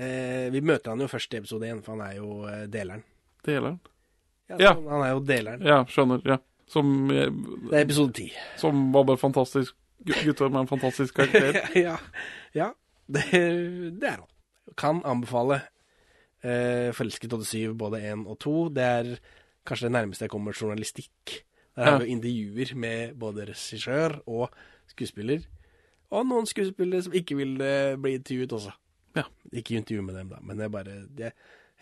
Eh, 0.00 0.48
vi 0.50 0.60
møter 0.64 0.90
han 0.94 1.00
jo 1.04 1.06
først 1.12 1.34
i 1.34 1.38
episode 1.38 1.68
én, 1.68 1.82
for 1.84 1.94
han 1.94 2.06
er 2.08 2.16
jo 2.16 2.46
eh, 2.48 2.66
deleren. 2.72 3.04
Deleren? 3.46 3.78
Ja, 4.48 4.56
Ja. 4.58 4.72
Han, 4.74 4.86
han 4.90 5.02
er 5.06 5.12
jo 5.12 5.20
deleren. 5.20 5.62
Ja, 5.62 5.84
skjønner. 5.86 6.22
ja. 6.26 6.38
Som 6.70 7.10
eh, 7.10 7.30
Det 7.70 7.76
er 7.76 7.84
episode 7.84 8.12
ti. 8.16 8.32
Som 8.58 8.92
var 8.94 9.04
bare 9.04 9.18
fantastisk. 9.20 9.76
Guttorm 10.24 10.54
er 10.56 10.64
en 10.64 10.70
fantastisk 10.70 11.14
karakter. 11.14 11.60
ja, 11.86 11.96
ja 12.56 12.72
det, 13.14 13.26
det 14.00 14.08
er 14.08 14.18
han. 14.18 14.26
Kan 14.78 15.02
anbefale 15.04 15.60
eh, 16.44 16.90
Forelsket 16.96 17.32
87 17.32 17.76
både 17.78 18.02
én 18.12 18.26
og 18.26 18.38
to. 18.42 18.68
Det 18.72 18.84
er 18.84 19.14
kanskje 19.66 19.88
det 19.88 19.96
nærmeste 19.98 20.26
jeg 20.26 20.32
kommer 20.32 20.56
journalistikk. 20.56 21.40
Der 21.76 21.84
har 21.86 21.98
vi 21.98 22.10
jo 22.10 22.16
intervjuer 22.16 22.74
med 22.76 23.14
både 23.18 23.46
regissør 23.48 24.20
og 24.26 24.50
skuespiller. 24.90 25.46
Og 26.10 26.26
noen 26.26 26.46
skuespillere 26.46 27.02
som 27.06 27.14
ikke 27.14 27.38
vil 27.38 27.60
eh, 27.62 27.96
bli 28.00 28.16
intervjuet 28.18 28.52
også. 28.52 28.74
Ja. 29.16 29.26
Ikke 29.52 29.78
intervju 29.78 30.02
med 30.02 30.14
dem, 30.18 30.28
da, 30.30 30.38
men 30.42 30.58
det 30.58 30.64
er 30.64 30.72
bare 30.74 30.96
det, 31.18 31.32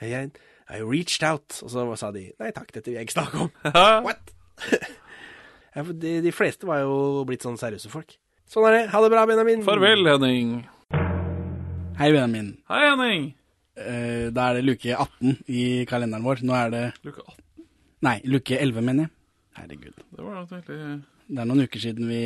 jeg, 0.01 0.31
I 0.71 0.81
reached 0.85 1.25
out, 1.29 1.63
og 1.63 1.71
så 1.71 1.85
sa 1.99 2.11
de 2.15 2.29
nei 2.39 2.51
takk, 2.55 2.71
dette 2.75 2.89
vil 2.89 2.99
jeg 2.99 3.09
ikke 3.09 3.17
snakke 3.19 3.45
om. 3.45 3.51
What? 4.07 4.33
ja, 5.75 5.83
de, 5.83 6.15
de 6.25 6.33
fleste 6.33 6.69
var 6.69 6.85
jo 6.85 7.25
blitt 7.29 7.45
sånn 7.45 7.59
seriøse 7.61 7.93
folk. 7.93 8.17
Sånn 8.49 8.69
er 8.69 8.77
det. 8.77 8.83
Ha 8.95 9.01
det 9.05 9.11
bra, 9.13 9.27
Benjamin. 9.29 9.65
Farvel, 9.67 10.07
Henning. 10.09 10.53
Hei, 11.99 12.13
Benjamin. 12.15 12.53
Hei, 12.71 12.85
Henning. 12.87 13.23
Eh, 13.75 14.29
da 14.31 14.49
er 14.51 14.59
det 14.59 14.67
luke 14.69 14.93
18 14.95 15.33
i 15.51 15.63
kalenderen 15.91 16.23
vår. 16.23 16.45
Nå 16.47 16.55
er 16.55 16.71
det 16.71 16.83
Luke 17.03 17.25
18. 17.25 17.65
Nei, 18.07 18.13
luke 18.31 18.55
11, 18.55 18.85
mener 18.87 19.09
jeg. 19.09 19.13
Herregud. 19.59 19.97
Det 20.15 20.23
var 20.23 20.37
da 20.37 20.61
egentlig 20.61 20.79
Det 21.27 21.43
er 21.43 21.49
noen 21.51 21.65
uker 21.67 21.83
siden 21.83 22.07
vi 22.07 22.21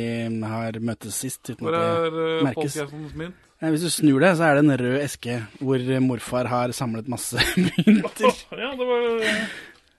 har 0.53 0.77
møttes 0.77 1.17
sist. 1.25 1.41
Uten 1.49 1.65
Hvor 1.65 1.73
at 1.79 1.89
er 1.89 2.13
det 2.13 2.29
uh, 2.29 2.45
merkes. 2.45 2.77
min? 2.93 3.09
mynt? 3.23 3.49
Hvis 3.63 3.87
du 3.87 3.89
snur 3.95 4.21
det, 4.21 4.31
så 4.37 4.45
er 4.51 4.59
det 4.59 4.63
en 4.67 4.77
rød 4.83 5.01
eske 5.01 5.41
hvor 5.57 5.89
morfar 6.05 6.51
har 6.53 6.77
samlet 6.77 7.09
masse 7.09 7.41
mynter. 7.65 8.29
Ja, 8.53 8.71
det 8.77 8.89
var 8.93 9.09
uh, 9.09 9.43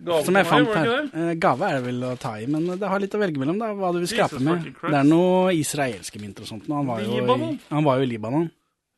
gave 0.05 0.25
Som 0.31 0.39
jeg 0.39 0.53
fant 0.55 0.75
her. 0.79 0.97
Eh, 1.11 1.35
Gave 1.41 1.67
er 1.67 1.81
det 1.81 1.87
vel 1.91 2.03
å 2.13 2.17
ta 2.21 2.37
i, 2.39 2.47
men 2.47 2.77
det 2.79 2.95
har 2.95 3.03
litt 3.03 3.15
å 3.19 3.27
velge 3.27 3.43
mellom, 3.43 3.59
da, 3.59 3.75
hva 3.75 3.91
du 3.95 4.05
vil 4.05 4.11
skrape 4.11 4.39
Jesus 4.39 4.47
med. 4.47 4.69
Christ. 4.71 4.91
Det 4.93 5.01
er 5.03 5.09
noe 5.11 5.55
israelske 5.59 6.23
mynter 6.23 6.47
og 6.47 6.55
sånt. 6.55 6.69
nå. 6.71 6.79
Han 6.79 6.93
var, 6.95 7.03
jo 7.03 7.19
Libanon? 7.19 7.57
i, 7.59 7.73
han 7.75 7.87
var 7.91 7.99
jo 7.99 8.07
i 8.07 8.15
Libanon. 8.15 8.53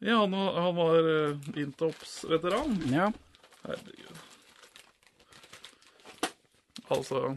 Ja, 0.05 0.19
han, 0.21 0.33
han 0.35 0.75
var 0.77 0.99
uh, 1.09 1.37
Intops-veteran. 1.57 2.77
Ja. 2.93 3.11
Herregud. 3.65 4.23
Altså 6.89 7.37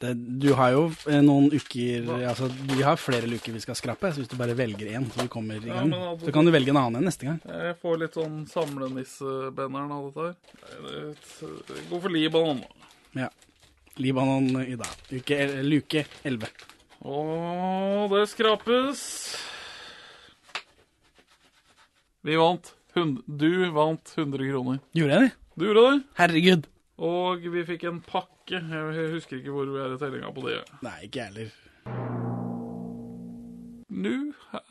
Det, 0.00 0.12
du 0.42 0.48
har 0.58 0.72
jo 0.74 0.84
eh, 1.10 1.20
noen 1.22 1.48
uker 1.54 2.06
Altså, 2.26 2.48
vi 2.70 2.80
har 2.86 2.98
flere 2.98 3.26
luker 3.30 3.54
vi 3.54 3.60
skal 3.62 3.76
skrape, 3.78 4.10
så 4.14 4.22
hvis 4.22 4.30
du 4.30 4.36
bare 4.38 4.54
velger 4.58 4.90
én, 4.94 5.06
så 5.10 5.22
du 5.26 5.30
Ja, 5.68 5.82
altså- 5.82 6.26
så 6.26 6.32
kan 6.34 6.46
du 6.46 6.52
velge 6.54 6.70
en 6.70 6.76
annen 6.80 7.00
en 7.02 7.04
neste 7.10 7.26
gang. 7.26 7.40
Jeg 7.46 7.76
får 7.82 7.98
litt 7.98 8.14
sånn 8.14 8.40
samlenissebenneren 8.50 9.92
av 9.92 10.08
dette 10.08 10.26
her. 10.26 11.14
Det- 11.18 11.84
Gå 11.90 12.00
for 12.00 12.08
Libanon, 12.14 12.60
da. 12.62 13.22
Ja. 13.24 13.28
Libanon 13.96 14.50
i 14.62 14.76
dag. 14.76 14.94
Uke, 15.10 15.34
eh, 15.34 15.62
luke 15.62 16.04
11. 16.24 16.46
Og 17.02 18.10
det 18.10 18.28
skrapes. 18.30 19.36
Vi 22.26 22.34
vant. 22.36 22.74
Hund 22.96 23.20
du 23.26 23.70
vant 23.70 24.14
100 24.16 24.50
kroner. 24.50 24.78
Gjorde 24.96 25.14
jeg 25.14 25.22
det? 25.22 25.30
Du 25.54 25.64
gjorde 25.68 25.84
det. 25.84 25.98
Herregud. 26.18 26.64
Og 26.98 27.44
vi 27.52 27.62
fikk 27.68 27.84
en 27.86 28.00
pakke. 28.02 28.58
Jeg 28.58 29.10
husker 29.12 29.38
ikke 29.38 29.54
hvor 29.54 29.68
vi 29.70 29.78
er 29.78 29.94
i 29.94 29.98
tellinga 30.00 30.32
på 30.34 30.42
det. 30.48 30.56
Nei, 30.82 30.96
ikke 31.06 31.20
jeg 31.20 31.28
heller. 31.30 31.52
Nå 33.98 34.16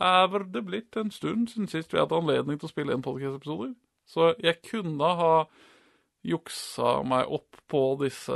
er 0.03 0.45
det 0.51 0.63
blitt 0.67 0.99
en 0.99 1.11
stund 1.11 1.47
siden 1.51 1.71
sist 1.71 1.93
vi 1.93 2.01
hadde 2.01 2.19
anledning 2.19 2.59
til 2.59 2.67
å 2.67 2.73
spille 2.73 2.95
en 2.95 3.05
podcast-episode. 3.05 3.71
Så 4.07 4.33
jeg 4.43 4.59
kunne 4.67 5.13
ha 5.21 5.33
juksa 6.27 6.97
meg 7.07 7.31
opp 7.31 7.61
på 7.71 7.83
disse 8.03 8.35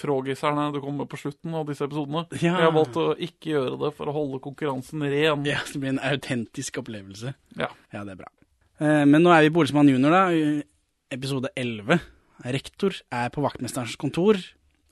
frågiserne 0.00 0.68
det 0.74 0.80
kommer 0.82 1.06
på 1.10 1.18
slutten 1.20 1.54
av 1.54 1.66
disse 1.68 1.84
episodene. 1.86 2.24
Ja. 2.40 2.54
Jeg 2.56 2.66
har 2.68 2.72
valgt 2.76 2.96
å 3.00 3.08
ikke 3.16 3.52
gjøre 3.54 3.78
det 3.84 3.92
for 3.98 4.10
å 4.10 4.14
holde 4.16 4.40
konkurransen 4.44 5.04
ren. 5.04 5.44
Ja, 5.48 5.60
det 5.72 5.80
blir 5.82 5.92
en 5.94 6.02
autentisk 6.10 6.80
opplevelse. 6.82 7.34
Ja. 7.60 7.68
Ja, 7.92 8.04
det 8.08 8.16
er 8.16 8.22
bra. 8.24 8.30
Eh, 8.80 9.04
Men 9.04 9.22
nå 9.22 9.30
er 9.36 9.44
vi 9.46 9.52
på 9.54 9.60
Olsmann 9.64 9.88
junior, 9.92 10.10
da. 10.16 10.24
Episode 11.12 11.50
11. 11.58 12.00
Rektor 12.56 12.96
er 13.12 13.28
på 13.34 13.42
vaktmesterens 13.44 13.96
kontor. 14.00 14.38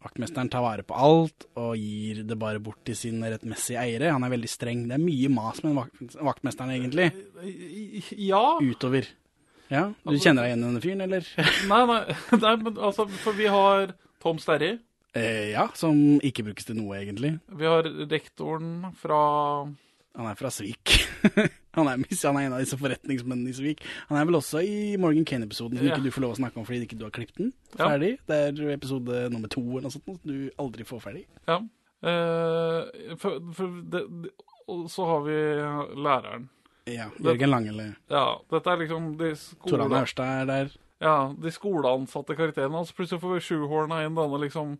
Vaktmesteren 0.05 0.47
tar 0.53 0.63
vare 0.63 0.85
på 0.87 0.95
alt 0.95 1.47
og 1.59 1.73
gir 1.81 2.21
det 2.29 2.37
bare 2.39 2.61
bort 2.63 2.85
til 2.87 2.95
sin 2.95 3.19
rettmessige 3.25 3.81
eiere. 3.83 4.13
Han 4.15 4.23
er 4.23 4.31
veldig 4.31 4.51
streng. 4.51 4.85
Det 4.87 4.95
er 4.95 5.03
mye 5.03 5.31
mas 5.33 5.63
med 5.65 5.75
vakt 5.75 6.15
vaktmesteren, 6.23 6.71
egentlig. 6.77 7.09
Ja. 8.19 8.59
Utover. 8.63 9.09
Ja, 9.69 9.89
Du 10.05 10.11
Altså- 10.11 10.23
kjenner 10.25 10.43
deg 10.47 10.53
igjen 10.53 10.63
i 10.63 10.69
denne 10.69 10.81
fyren, 10.81 11.01
eller? 11.03 11.27
Nei, 11.69 11.81
nei, 11.87 12.17
nei 12.45 12.57
men 12.63 12.75
altså, 12.79 13.09
for 13.21 13.33
vi 13.37 13.47
har 13.53 13.93
Tom 14.23 14.39
Sterry. 14.39 14.79
Eh, 15.17 15.51
ja, 15.55 15.69
som 15.75 15.97
ikke 16.25 16.45
brukes 16.51 16.67
til 16.69 16.77
noe, 16.77 16.99
egentlig. 17.01 17.39
Vi 17.49 17.65
har 17.69 17.87
rektoren 18.11 18.91
fra 18.99 19.21
Han 20.19 20.27
er 20.27 20.35
fra 20.37 20.51
Svik. 20.51 20.93
han, 21.79 21.87
er, 21.89 22.03
han 22.03 22.37
er 22.41 22.47
en 22.49 22.57
av 22.57 22.61
disse 22.63 22.77
forretningsmennene 22.81 23.53
i 23.53 23.57
Svik. 23.57 23.85
Han 24.11 24.19
er 24.19 24.27
vel 24.29 24.39
også 24.41 24.61
i 24.67 24.97
Morgan 25.01 25.25
Kane-episoden 25.29 25.79
som 25.79 25.87
Ja. 25.87 25.95
ikke 25.95 26.09
du 26.09 26.11
får 26.15 26.25
lov 26.27 26.35
å 26.35 26.41
snakke 26.41 26.59
om 26.59 26.67
fordi 26.67 26.85
ikke 26.89 26.99
du 26.99 27.07
har 27.07 27.15
klippet 27.15 27.39
den 27.39 27.53
Ja. 27.79 27.93
Det 27.99 28.19
er 28.29 28.75
episode 28.75 29.29
nummer 29.33 29.49
to 29.49 29.63
eller 29.63 29.87
noe 29.89 29.95
sånt 29.95 30.05
som 30.11 30.19
du 30.27 30.51
aldri 30.59 30.85
får 30.89 31.03
ferdig. 31.07 31.25
Ja. 31.47 31.61
Eh, 32.03 33.15
for, 33.19 33.39
for 33.55 33.81
det, 33.95 34.05
så 34.93 35.07
har 35.09 35.25
vi 35.27 35.39
læreren. 36.03 36.49
Ja, 36.89 37.09
Jørgen 37.21 37.51
Langele. 37.53 37.89
Ja, 38.11 38.41
dette 38.51 38.73
er 38.73 38.83
liksom 38.83 39.11
de 39.21 39.33
Tor 39.67 39.83
Arne. 39.85 40.03
Ørstad 40.03 40.43
er 40.43 40.47
der. 40.49 40.71
Ja, 41.05 41.17
de 41.37 41.51
skoleansatte 41.55 42.35
karakterene. 42.35 42.81
Altså 42.81 42.97
plutselig 42.97 43.21
får 43.23 43.35
vi 43.37 43.45
sjuhårene 43.45 44.01
inn 44.07 44.17
denne 44.19 44.41
liksom 44.43 44.79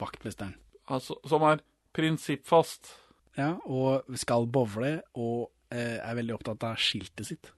Vaktmesteren. 0.00 0.54
altså, 0.88 1.18
Som 1.28 1.44
er 1.48 1.62
prinsippfast. 1.96 2.94
Ja, 3.36 3.56
og 3.68 4.06
skal 4.16 4.46
bowle 4.48 5.02
og 5.14 5.50
eh, 5.68 5.98
er 6.00 6.16
veldig 6.16 6.38
opptatt 6.38 6.64
av 6.64 6.78
skiltet 6.80 7.28
sitt. 7.28 7.50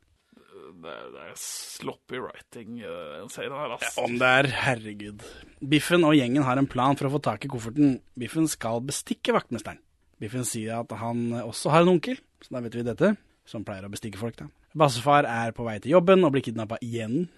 Det, 0.78 0.94
det 1.14 1.22
er 1.22 1.36
sloppy 1.38 2.18
writing, 2.20 2.80
en 2.82 3.30
den 3.30 3.54
her, 3.54 3.74
ass. 3.76 3.96
Om 3.98 4.18
det 4.20 4.30
er, 4.40 4.48
herregud. 4.66 5.22
Biffen 5.64 6.04
og 6.06 6.16
gjengen 6.18 6.44
har 6.46 6.58
en 6.60 6.68
plan 6.70 6.98
for 6.98 7.08
å 7.08 7.14
få 7.14 7.22
tak 7.24 7.46
i 7.46 7.50
kofferten. 7.50 7.96
Biffen 8.18 8.46
skal 8.50 8.82
bestikke 8.86 9.34
vaktmesteren. 9.34 9.80
Biffen 10.18 10.46
sier 10.46 10.82
at 10.82 10.92
han 10.98 11.30
også 11.40 11.72
har 11.72 11.86
en 11.86 11.94
onkel, 11.94 12.18
så 12.42 12.56
da 12.56 12.62
vet 12.64 12.76
vi 12.78 12.86
dette, 12.86 13.14
som 13.48 13.64
pleier 13.66 13.86
å 13.86 13.92
bestikke 13.92 14.20
folk, 14.20 14.36
da. 14.38 14.48
Bassefar 14.78 15.26
er 15.30 15.54
på 15.56 15.64
vei 15.66 15.78
til 15.82 15.94
jobben 15.96 16.26
og 16.26 16.34
blir 16.34 16.44
kidnappa 16.44 16.78
igjen. 16.84 17.28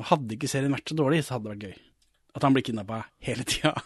Og 0.00 0.08
hadde 0.10 0.34
ikke 0.36 0.50
serien 0.50 0.74
vært 0.74 0.90
så 0.90 0.96
dårlig, 0.98 1.22
så 1.24 1.36
hadde 1.36 1.46
det 1.46 1.54
vært 1.54 1.66
gøy. 1.68 1.82
At 2.34 2.46
han 2.48 2.56
blir 2.56 2.64
kidnappa 2.66 3.04
hele 3.24 3.46
tida. 3.48 3.76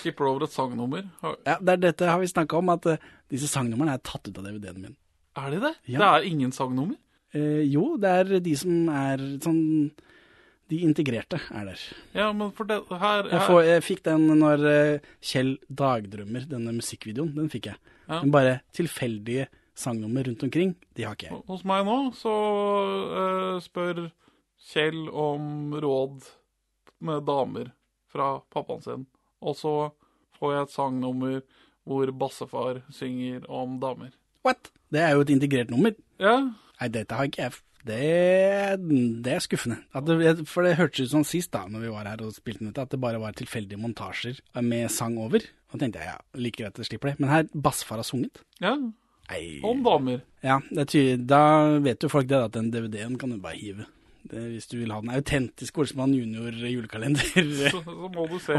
Skipper 0.00 0.28
over 0.30 0.44
et 0.46 0.52
sangnummer. 0.54 1.06
Har- 1.22 1.36
Ja, 1.46 1.56
det 1.60 1.72
er 1.76 1.82
dette 1.88 2.06
har 2.10 2.18
vi 2.22 2.26
snakka 2.30 2.58
om, 2.58 2.68
at 2.74 2.86
uh, 2.86 2.96
disse 3.32 3.48
sangnumrene 3.50 3.94
er 3.96 4.02
tatt 4.04 4.28
ut 4.28 4.38
av 4.38 4.44
DVD-en 4.44 4.80
min. 4.82 4.96
Er 5.36 5.50
de 5.50 5.60
det? 5.60 5.74
Ja. 5.92 5.98
Det 6.00 6.08
er 6.10 6.28
ingen 6.30 6.52
sangnummer? 6.52 6.96
Uh, 7.34 7.62
jo, 7.66 7.96
det 8.00 8.08
er 8.20 8.40
de 8.40 8.54
som 8.56 8.88
er 8.88 9.18
sånn 9.44 9.90
De 10.68 10.80
integrerte 10.82 11.38
er 11.54 11.64
der. 11.68 11.82
Ja, 12.16 12.32
men 12.34 12.50
for 12.56 12.66
det 12.66 12.80
her, 12.90 13.28
Jeg, 13.30 13.40
får, 13.46 13.60
jeg 13.68 13.82
fikk 13.86 14.00
den 14.08 14.24
når 14.40 14.64
uh, 14.66 14.98
Kjell 15.22 15.52
dagdrømmer, 15.70 16.48
denne 16.50 16.72
musikkvideoen. 16.74 17.34
Den 17.36 17.48
fikk 17.52 17.68
jeg. 17.70 17.76
Ja. 18.08 18.18
Men 18.24 18.32
bare 18.34 18.56
tilfeldige 18.74 19.46
sangnummer 19.76 20.24
rundt 20.26 20.42
omkring, 20.42 20.74
de 20.96 21.04
har 21.06 21.14
ikke 21.14 21.28
jeg. 21.28 21.42
Hos 21.46 21.62
meg 21.68 21.84
nå 21.86 21.96
så 22.18 22.32
spør 23.62 24.06
Kjell 24.72 25.04
om 25.12 25.74
råd 25.78 26.24
med 27.04 27.26
damer 27.28 27.68
fra 28.10 28.40
pappaen 28.50 28.82
sin. 28.82 29.04
Og 29.46 29.56
så 29.58 29.74
får 30.40 30.54
jeg 30.54 30.66
et 30.66 30.74
sangnummer 30.74 31.38
hvor 31.86 32.10
bassefar 32.18 32.82
synger 32.94 33.46
om 33.46 33.78
damer. 33.82 34.10
What? 34.46 34.72
Det 34.90 35.02
er 35.02 35.14
jo 35.14 35.22
et 35.22 35.32
integrert 35.34 35.70
nummer. 35.70 35.94
Ja. 36.22 36.40
Nei, 36.80 36.90
dette 36.92 37.16
har 37.18 37.30
ikke 37.30 37.46
jeg. 37.46 37.60
Det, 37.86 38.02
det 39.22 39.32
er 39.36 39.42
skuffende. 39.44 39.78
Det, 40.08 40.46
for 40.50 40.66
det 40.66 40.74
hørtes 40.78 41.06
ut 41.06 41.12
som 41.12 41.26
sist, 41.26 41.52
da 41.54 41.62
når 41.70 41.84
vi 41.84 41.92
var 41.94 42.08
her 42.10 42.24
og 42.26 42.34
spilte 42.34 42.66
dette, 42.66 42.82
at 42.82 42.94
det 42.94 42.98
bare 43.02 43.20
var 43.22 43.36
tilfeldige 43.38 43.78
montasjer 43.78 44.40
med 44.66 44.90
sang 44.90 45.18
over. 45.22 45.46
Og 45.70 45.78
tenkte 45.78 46.02
jeg 46.02 46.10
ja, 46.10 46.18
like 46.38 46.58
greit 46.58 46.74
at 46.74 46.82
jeg 46.82 46.90
slipper 46.90 47.12
det. 47.12 47.20
Men 47.22 47.30
her 47.30 47.50
bassefar 47.54 48.02
har 48.02 48.08
sunget. 48.08 48.42
Ja. 48.62 48.74
Nei. 49.30 49.42
Om 49.66 49.82
damer. 49.86 50.22
Ja, 50.46 50.60
det 50.70 50.94
er 50.94 51.22
da 51.22 51.42
vet 51.82 52.02
jo 52.02 52.10
folk 52.10 52.28
det, 52.30 52.42
at 52.48 52.58
den 52.58 52.70
DVD-en 52.74 53.18
kan 53.18 53.34
du 53.34 53.38
bare 53.42 53.58
hive. 53.58 53.86
Det, 54.30 54.42
hvis 54.52 54.66
du 54.70 54.76
vil 54.80 54.92
ha 54.94 55.00
den 55.02 55.12
autentiske 55.16 55.78
Olsmann 55.82 56.14
junior 56.16 56.50
Så, 56.56 56.70
julekalender-opplevelsen. 56.72 57.82
så 57.84 57.96
må 58.14 58.26
du 58.30 58.38
se 58.42 58.56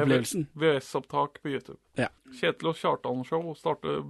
VS-opptak 0.62 1.42
på 1.44 1.52
YouTube. 1.54 1.78
Ja. 1.98 2.08
Kjetil 2.38 2.70
og 2.72 2.76
Kjartan-show 2.78 3.44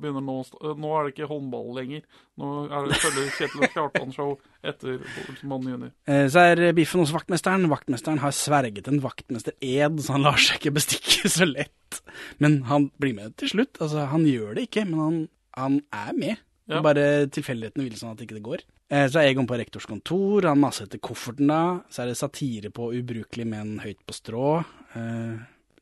begynner 0.02 0.24
nå. 0.26 0.38
Nå 0.78 0.92
er 0.98 1.08
det 1.08 1.14
ikke 1.14 1.30
håndball 1.30 1.70
lenger. 1.78 2.02
Nå 2.42 2.52
er 2.68 2.88
det 2.90 3.00
følger 3.04 3.30
Kjetil 3.38 3.64
og 3.68 3.76
Kjartan-show 3.76 4.34
etter 4.68 4.98
Olsenmann 5.28 5.68
junior. 5.72 5.94
Eh, 6.08 6.26
Så 6.32 6.44
er 6.54 6.64
Biffen 6.78 7.04
hos 7.04 7.14
vaktmesteren. 7.16 7.68
Vaktmesteren 7.72 8.20
har 8.24 8.34
sverget 8.36 8.88
en 8.92 9.02
vaktmester-ed, 9.04 10.02
så 10.04 10.16
han 10.18 10.26
lar 10.26 10.40
seg 10.42 10.60
ikke 10.62 10.76
bestikke 10.80 11.30
så 11.32 11.48
lett. 11.48 12.02
Men 12.44 12.62
han 12.72 12.90
blir 13.00 13.16
med 13.18 13.36
til 13.40 13.52
slutt. 13.56 13.78
Altså, 13.84 14.08
han 14.12 14.26
gjør 14.28 14.58
det 14.58 14.68
ikke, 14.70 14.86
men 14.90 15.00
han, 15.04 15.20
han 15.58 15.80
er 15.94 16.18
med. 16.18 16.44
Ja. 16.68 16.82
Bare 16.84 17.28
tilfeldighetene 17.32 17.86
vil 17.88 17.96
sånn 18.00 18.12
at 18.18 18.24
ikke 18.26 18.36
det 18.36 18.44
går. 18.44 18.66
Eh, 18.90 19.08
Så 19.12 19.20
er 19.20 19.28
Egon 19.34 19.48
på 19.48 19.58
rektors 19.60 19.86
kontor, 19.86 20.46
han 20.48 20.60
maser 20.60 20.86
etter 20.88 21.00
kofferten 21.04 21.48
da. 21.52 21.82
Så 21.92 22.04
er 22.04 22.08
det 22.12 22.18
satire 22.20 22.70
på 22.72 22.92
ubrukelige 22.96 23.48
menn 23.50 23.80
høyt 23.84 24.00
på 24.08 24.14
strå. 24.16 24.64
Eh, 24.96 25.38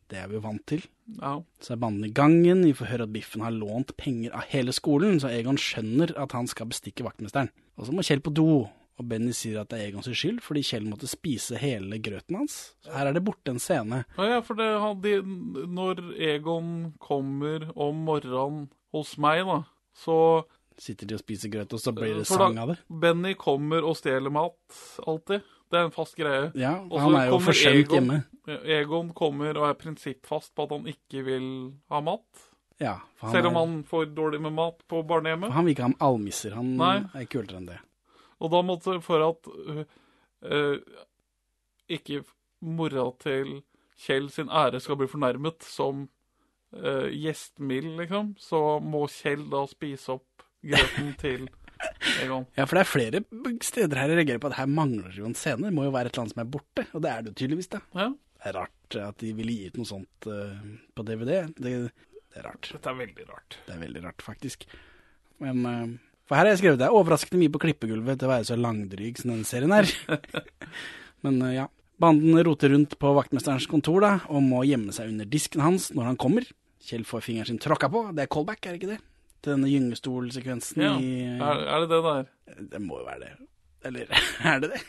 Det 0.08 0.20
er 0.22 0.28
vi 0.30 0.36
jo 0.36 0.42
vant 0.42 0.62
til. 0.70 0.84
Ja. 1.20 1.40
Så 1.60 1.72
er 1.74 1.78
banden 1.82 2.06
i 2.06 2.12
gangen, 2.14 2.64
vi 2.64 2.74
får 2.74 2.86
høre 2.92 3.04
at 3.08 3.12
Biffen 3.14 3.42
har 3.42 3.50
lånt 3.52 3.96
penger 3.98 4.36
av 4.38 4.44
hele 4.52 4.72
skolen, 4.72 5.18
så 5.20 5.30
Egon 5.34 5.58
skjønner 5.58 6.14
at 6.22 6.32
han 6.32 6.46
skal 6.46 6.68
bestikke 6.68 7.04
vaktmesteren. 7.04 7.50
Og 7.80 7.88
så 7.88 7.92
må 7.92 8.04
Kjell 8.06 8.22
på 8.22 8.32
do, 8.32 8.70
og 9.00 9.08
Benny 9.10 9.32
sier 9.34 9.60
at 9.62 9.70
det 9.70 9.80
er 9.82 9.88
Egons 9.90 10.06
skyld, 10.06 10.42
fordi 10.46 10.62
Kjell 10.62 10.86
måtte 10.86 11.10
spise 11.10 11.58
hele 11.58 11.98
grøten 11.98 12.38
hans. 12.38 12.76
Så 12.86 12.94
her 12.94 13.08
er 13.08 13.14
det 13.14 13.24
borte 13.26 13.50
en 13.50 13.58
scene. 13.60 14.06
Ja, 14.16 14.24
ja, 14.36 14.40
for 14.42 14.54
det, 14.54 14.80
han- 14.80 15.02
når 15.74 16.14
Egon 16.22 16.94
kommer 17.00 17.72
om 17.76 18.06
morgenen 18.06 18.70
hos 18.94 19.18
meg, 19.18 19.44
da, 19.44 19.64
så 19.96 20.46
Sitter 20.78 21.08
de 21.08 21.16
og 21.16 21.22
spiser 21.22 21.50
grøt, 21.54 21.72
og 21.74 21.80
så 21.80 21.94
blir 21.96 22.18
det 22.18 22.26
For 22.28 22.38
da- 22.38 22.46
sang 22.50 22.58
av 22.60 22.68
det. 22.74 22.78
Benny 22.90 23.34
kommer 23.40 23.84
og 23.88 23.96
stjeler 23.96 24.30
mat, 24.32 24.58
alltid. 25.08 25.42
Det 25.72 25.80
er 25.80 25.86
en 25.86 25.92
fast 25.96 26.16
greie. 26.16 26.52
Ja, 26.56 26.74
Og 26.92 27.00
han 27.02 27.16
er 27.16 27.30
jo 27.32 27.40
forsømt 27.40 27.90
hjemme. 27.96 28.26
Egon 28.48 29.14
kommer 29.14 29.58
og 29.58 29.70
er 29.70 29.74
prinsippfast 29.80 30.54
på 30.56 30.64
at 30.68 30.70
han 30.76 30.86
ikke 30.92 31.24
vil 31.26 31.48
ha 31.90 32.02
mat. 32.02 32.26
Ja, 32.80 32.98
for 33.16 33.28
han 33.28 33.34
Selv 33.38 33.48
om 33.48 33.56
er- 33.56 33.60
han 33.66 33.84
får 33.84 34.06
dårlig 34.14 34.42
med 34.42 34.54
mat 34.54 34.84
på 34.88 35.02
barnehjemmet. 35.08 35.48
For 35.48 35.54
han 35.54 35.66
vil 35.66 35.76
ikke 35.76 35.88
ha 35.88 35.94
almisser, 36.12 36.54
han 36.54 36.76
Nei. 36.78 36.98
er 37.16 37.26
kulere 37.26 37.58
enn 37.58 37.66
det. 37.68 37.80
Og 38.42 38.52
da 38.52 38.62
måtte 38.62 39.02
for 39.02 39.30
at 39.30 39.48
uh, 39.48 39.84
uh, 40.44 40.78
ikke 41.90 42.24
mora 42.62 43.10
til 43.22 43.62
Kjell 43.98 44.30
sin 44.30 44.50
ære 44.50 44.82
skal 44.82 44.98
bli 44.98 45.08
fornærmet 45.08 45.64
som 45.64 46.10
uh, 46.76 47.08
gjestmild, 47.10 47.96
liksom, 47.98 48.36
så 48.38 48.80
må 48.84 49.08
Kjell 49.08 49.50
da 49.50 49.66
spise 49.72 50.10
opp 50.18 50.35
grøten 50.72 51.14
til 51.22 51.48
Egon. 52.22 52.46
Ja, 52.56 52.66
for 52.66 52.78
det 52.78 52.84
er 52.84 52.90
flere 52.90 53.22
steder 53.66 54.00
her 54.00 54.12
jeg 54.12 54.22
reagerer 54.22 54.42
på 54.42 54.50
at 54.50 54.58
her 54.60 54.70
mangler 54.72 55.14
jo 55.16 55.28
en 55.28 55.36
scene. 55.38 55.68
Det 55.68 55.76
må 55.76 55.86
jo 55.88 55.94
være 55.94 56.10
et 56.10 56.16
eller 56.16 56.26
annet 56.26 56.36
som 56.36 56.44
er 56.46 56.52
borte, 56.56 56.86
og 56.94 57.04
det 57.04 57.12
er 57.12 57.22
det 57.22 57.32
jo 57.34 57.38
tydeligvis, 57.42 57.72
da. 57.76 57.82
Ja. 57.98 58.10
Det 58.46 58.52
er 58.52 58.58
rart 58.60 58.98
at 59.02 59.22
de 59.24 59.32
ville 59.34 59.54
gi 59.56 59.70
ut 59.72 59.78
noe 59.80 59.90
sånt 59.90 60.28
uh, 60.30 60.58
på 60.96 61.06
DVD. 61.08 61.32
Det, 61.58 61.72
det 61.90 62.42
er 62.42 62.46
rart. 62.46 62.70
Dette 62.72 62.92
er 62.92 63.00
veldig 63.00 63.30
rart. 63.30 63.58
Det 63.66 63.74
er 63.76 63.80
veldig 63.82 64.04
rart, 64.06 64.26
faktisk. 64.26 64.68
Men 65.44 65.64
uh, 65.66 65.96
For 66.30 66.38
her 66.38 66.48
har 66.48 66.54
jeg 66.54 66.62
skrevet 66.64 66.82
det 66.82 66.88
er 66.88 66.98
overraskende 66.98 67.42
mye 67.42 67.54
på 67.54 67.64
klippegulvet 67.66 68.22
til 68.22 68.30
å 68.30 68.34
være 68.36 68.48
så 68.52 68.60
langdryg 68.60 69.22
som 69.22 69.34
denne 69.34 69.50
serien 69.50 69.74
er. 69.76 69.90
Men 71.26 71.42
uh, 71.42 71.56
ja. 71.56 71.66
Banden 72.02 72.36
roter 72.44 72.74
rundt 72.74 72.98
på 73.00 73.16
vaktmesterens 73.16 73.70
kontor 73.72 74.04
da, 74.04 74.14
og 74.28 74.44
må 74.44 74.66
gjemme 74.68 74.92
seg 74.92 75.14
under 75.14 75.28
disken 75.32 75.64
hans 75.64 75.94
når 75.96 76.10
han 76.12 76.18
kommer. 76.20 76.48
Kjell 76.86 77.06
får 77.08 77.24
fingeren 77.24 77.54
sin 77.54 77.62
tråkka 77.64 77.88
på. 77.90 78.02
Det 78.14 78.26
er 78.26 78.32
callback, 78.36 78.62
er 78.66 78.76
det 78.76 78.82
ikke 78.82 78.94
det? 78.94 79.02
Til 79.46 79.54
denne 79.54 79.70
gyngestolsekvensen 79.70 80.82
Ja. 80.82 80.96
i 80.98 81.12
Er, 81.38 81.62
er 81.76 81.84
det 81.86 81.90
det 81.94 82.02
der? 82.10 82.26
Det 82.74 82.82
må 82.82 82.98
jo 83.04 83.06
være 83.06 83.22
det. 83.28 83.32
Eller 83.86 84.10
er 84.56 84.60
det 84.64 84.72
det? 84.74 84.82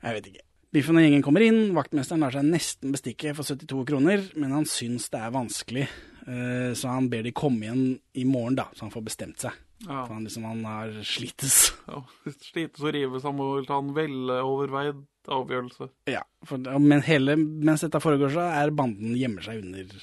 Jeg 0.00 0.16
vet 0.18 0.28
ikke. 0.32 0.44
Biffen 0.74 0.96
og 0.98 1.04
gjengen 1.04 1.22
kommer 1.22 1.44
inn, 1.44 1.60
vaktmesteren 1.76 2.24
lar 2.24 2.32
seg 2.34 2.48
nesten 2.48 2.90
bestikke 2.96 3.30
for 3.36 3.46
72 3.46 3.84
kroner, 3.92 4.24
men 4.40 4.50
han 4.56 4.64
syns 4.66 5.06
det 5.12 5.20
er 5.22 5.30
vanskelig, 5.36 5.84
eh, 6.26 6.72
så 6.74 6.90
han 6.96 7.06
ber 7.12 7.22
de 7.28 7.30
komme 7.36 7.62
igjen 7.68 7.84
i 8.18 8.24
morgen, 8.26 8.56
da, 8.58 8.64
så 8.74 8.88
han 8.88 8.90
får 8.94 9.04
bestemt 9.06 9.44
seg. 9.44 9.54
Ja. 9.84 10.00
For 10.06 10.16
han 10.16 10.24
liksom, 10.26 10.48
han 10.48 10.64
har 10.66 10.96
slites. 11.06 11.60
Ja, 11.92 12.00
Slites 12.40 12.80
og 12.82 12.90
rives, 12.96 13.22
han 13.28 13.36
må 13.38 13.46
ta 13.68 13.78
en 13.84 13.92
veloverveid 13.94 15.04
avgjørelse. 15.30 15.90
Ja, 16.10 16.24
for, 16.48 16.58
men 16.80 17.04
hele, 17.06 17.36
mens 17.38 17.84
dette 17.86 18.00
foregår, 18.02 18.32
så 18.34 18.48
er 18.64 18.72
banden 18.74 19.14
gjemmer 19.20 19.44
seg 19.46 19.60
under 19.62 19.94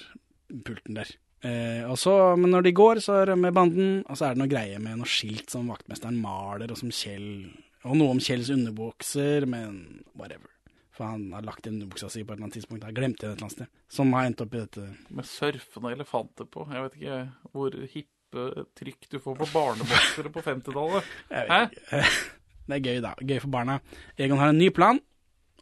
pulten 0.67 1.01
der. 1.01 1.11
Eh, 1.41 1.81
og 1.89 1.97
så, 1.97 2.13
men 2.37 2.51
når 2.53 2.67
de 2.67 2.73
går, 2.77 2.99
så 3.01 3.21
rømmer 3.25 3.53
banden, 3.55 4.03
og 4.05 4.17
så 4.17 4.27
er 4.27 4.35
det 4.35 4.43
noe 4.43 4.51
greie 4.51 4.77
med 4.81 4.99
noe 4.99 5.09
skilt 5.09 5.49
som 5.49 5.69
vaktmesteren 5.71 6.19
maler, 6.21 6.69
og 6.69 6.77
som 6.77 6.93
Kjell 6.93 7.49
Og 7.81 7.95
noe 7.97 8.13
om 8.13 8.19
Kjells 8.21 8.51
underbukser, 8.53 9.47
men 9.49 10.03
whatever. 10.13 10.51
For 10.93 11.07
han 11.09 11.31
har 11.33 11.41
lagt 11.47 11.65
inn 11.65 11.79
underbuksa 11.79 12.11
si 12.13 12.21
på 12.21 12.29
et 12.29 12.35
eller 12.35 12.45
annet 12.45 12.57
tidspunkt. 12.59 12.83
Jeg 12.85 12.93
glemte 12.99 13.23
det 13.25 13.31
et 13.31 13.39
eller 13.39 13.47
annet 13.47 13.55
sted. 13.55 13.71
Som 13.89 14.11
har 14.13 14.27
endt 14.29 14.43
opp 14.43 14.53
i 14.53 14.59
dette. 14.61 14.83
Med 15.09 15.25
surfende 15.25 15.93
elefanter 15.95 16.45
på. 16.51 16.67
Jeg 16.69 16.83
vet 16.85 16.99
ikke 16.99 17.17
hvor 17.55 17.77
hippe 17.95 18.45
trykk 18.77 19.09
du 19.09 19.17
får 19.23 19.39
på 19.39 19.47
barneboksere 19.55 20.33
på 20.35 20.43
50-tallet. 20.45 21.09
Jeg 21.33 21.49
Hæ? 21.49 22.03
Det 22.69 22.77
er 22.77 22.85
gøy, 22.85 22.99
da. 23.03 23.15
Gøy 23.17 23.39
for 23.41 23.51
barna. 23.57 23.79
Egon 24.21 24.39
har 24.39 24.53
en 24.53 24.61
ny 24.61 24.69
plan, 24.71 25.01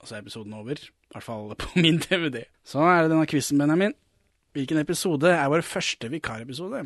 og 0.02 0.06
så 0.10 0.18
er 0.18 0.26
episoden 0.26 0.54
over. 0.60 0.76
I 0.76 1.16
hvert 1.16 1.26
fall 1.26 1.56
på 1.56 1.72
min 1.80 2.02
DVD. 2.04 2.44
Så 2.68 2.84
er 2.84 3.06
det 3.06 3.14
denne 3.14 3.30
quizen, 3.32 3.58
Benjamin. 3.64 3.96
Hvilken 4.58 4.80
episode 4.82 5.30
er 5.30 5.50
vår 5.52 5.62
første 5.62 6.10
vikarepisode? 6.10 6.80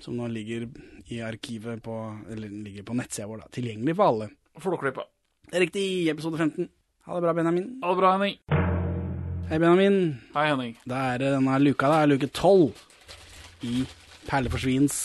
Som 0.00 0.20
nå 0.20 0.28
ligger 0.30 0.68
i 1.10 1.18
arkivet 1.26 1.80
på 1.82 1.94
Eller 2.30 2.46
ligger 2.48 2.86
på 2.86 2.94
nettsida 2.94 3.26
vår, 3.26 3.42
da. 3.42 3.48
Tilgjengelig 3.56 3.96
for 3.98 4.12
alle. 4.12 4.28
Flåklypa. 4.62 5.02
Riktig. 5.50 6.06
Episode 6.12 6.38
15. 6.38 6.68
Ha 7.08 7.16
det 7.16 7.24
bra, 7.24 7.34
Benjamin. 7.34 7.66
Ha 7.82 7.90
det 7.90 7.98
bra, 7.98 8.12
Henning. 8.14 8.38
Hei, 9.50 9.58
Benjamin. 9.58 9.98
Hei, 10.36 10.46
Henning. 10.52 10.76
Da 10.86 11.00
er 11.10 11.24
det 11.24 11.32
denne 11.34 11.58
luka, 11.58 11.90
da. 11.90 12.04
Luke 12.06 12.30
12 12.30 13.66
i 13.66 13.82
Perleforsvins 14.28 15.00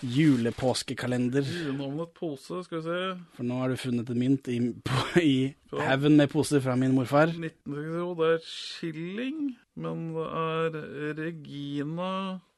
julepåskekalender. 0.00 1.44
Unavnet 1.68 2.14
pose, 2.16 2.62
skal 2.64 2.80
vi 2.80 2.84
se. 2.86 2.98
For 3.36 3.46
nå 3.46 3.60
har 3.60 3.72
du 3.72 3.80
funnet 3.80 4.10
en 4.12 4.20
mynt 4.20 4.48
i, 4.48 4.58
i 5.20 5.36
haugen 5.74 6.16
med 6.16 6.32
poser 6.32 6.62
fra 6.64 6.76
min 6.80 6.94
morfar. 6.96 7.34
19, 7.34 7.52
skal 7.66 7.82
vi 7.84 7.92
se, 7.92 8.10
det 8.22 8.30
er 8.32 8.44
Skilling, 8.48 9.40
men 9.78 10.08
det 10.16 10.26
er 10.42 11.14
Regina 11.18 12.10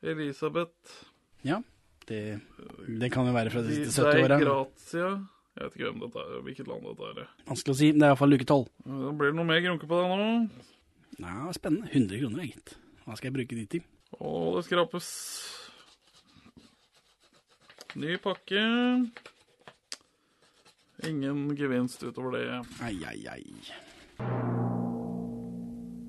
Elisabeth. 0.02 0.96
Ja, 1.46 1.60
det, 2.08 2.40
det 3.00 3.10
kan 3.12 3.28
jo 3.28 3.34
være 3.36 3.52
fra 3.52 3.62
de 3.66 3.76
siste 3.76 4.02
70 4.02 4.24
åra. 4.24 4.38
Dei 4.40 4.46
Grazia. 4.48 5.12
Jeg 5.58 5.66
vet 5.66 5.76
ikke 5.76 5.88
hvem 5.90 6.02
dette 6.04 6.22
er, 6.22 6.42
hvilket 6.46 6.68
land 6.70 6.84
dette 6.86 7.08
er. 7.10 7.30
Vanskelig 7.50 7.74
å 7.74 7.78
si. 7.80 7.88
Det 7.92 8.04
er 8.06 8.12
iallfall 8.14 8.32
luke 8.32 8.46
12. 8.48 8.68
Da 8.86 9.14
blir 9.18 9.32
det 9.32 9.38
noe 9.40 9.48
mer 9.48 9.62
grunke 9.64 9.88
på 9.90 9.98
deg 9.98 10.12
nå. 10.20 10.28
Ja, 11.20 11.50
spennende. 11.56 11.90
100 11.90 12.22
kroner, 12.22 12.46
gitt. 12.48 12.76
Hva 13.04 13.18
skal 13.18 13.28
jeg 13.30 13.36
bruke 13.36 13.58
de 13.58 13.66
til? 13.74 13.84
Å, 14.16 14.30
det 14.56 14.64
skrapes. 14.68 15.10
Ny 18.00 18.16
pakke. 18.22 18.64
Ingen 21.10 21.48
gevinst 21.58 22.04
utover 22.06 22.38
det. 22.38 22.46
Ai, 22.86 22.96
ai, 23.10 23.20
ai. 23.34 24.59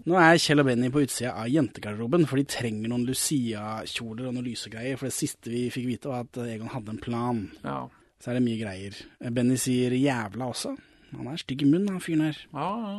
Nå 0.09 0.17
er 0.17 0.39
Kjell 0.41 0.63
og 0.63 0.65
Benny 0.65 0.89
på 0.93 1.03
utsida 1.03 1.35
av 1.37 1.49
jentegarderoben, 1.51 2.23
for 2.29 2.39
de 2.39 2.45
trenger 2.49 2.89
noen 2.89 3.03
Lucia-kjoler 3.05 4.29
og 4.29 4.37
noen 4.37 4.47
lysegreier. 4.47 4.97
For 4.97 5.09
det 5.09 5.15
siste 5.15 5.51
vi 5.53 5.67
fikk 5.73 5.85
vite, 5.91 6.09
var 6.09 6.25
at 6.25 6.39
Egon 6.47 6.71
hadde 6.73 6.95
en 6.95 7.01
plan. 7.01 7.43
Ja. 7.61 7.83
Så 8.21 8.31
er 8.31 8.39
det 8.39 8.45
mye 8.45 8.61
greier. 8.61 8.97
Benny 9.33 9.59
sier 9.61 9.93
jævla 9.93 10.49
også. 10.49 10.73
Han 11.11 11.29
er 11.29 11.41
stygg 11.41 11.65
i 11.65 11.69
munnen, 11.69 11.93
han 11.93 12.03
fyren 12.03 12.25
her. 12.29 12.41
Ja, 12.53 12.67
ja. 12.81 12.97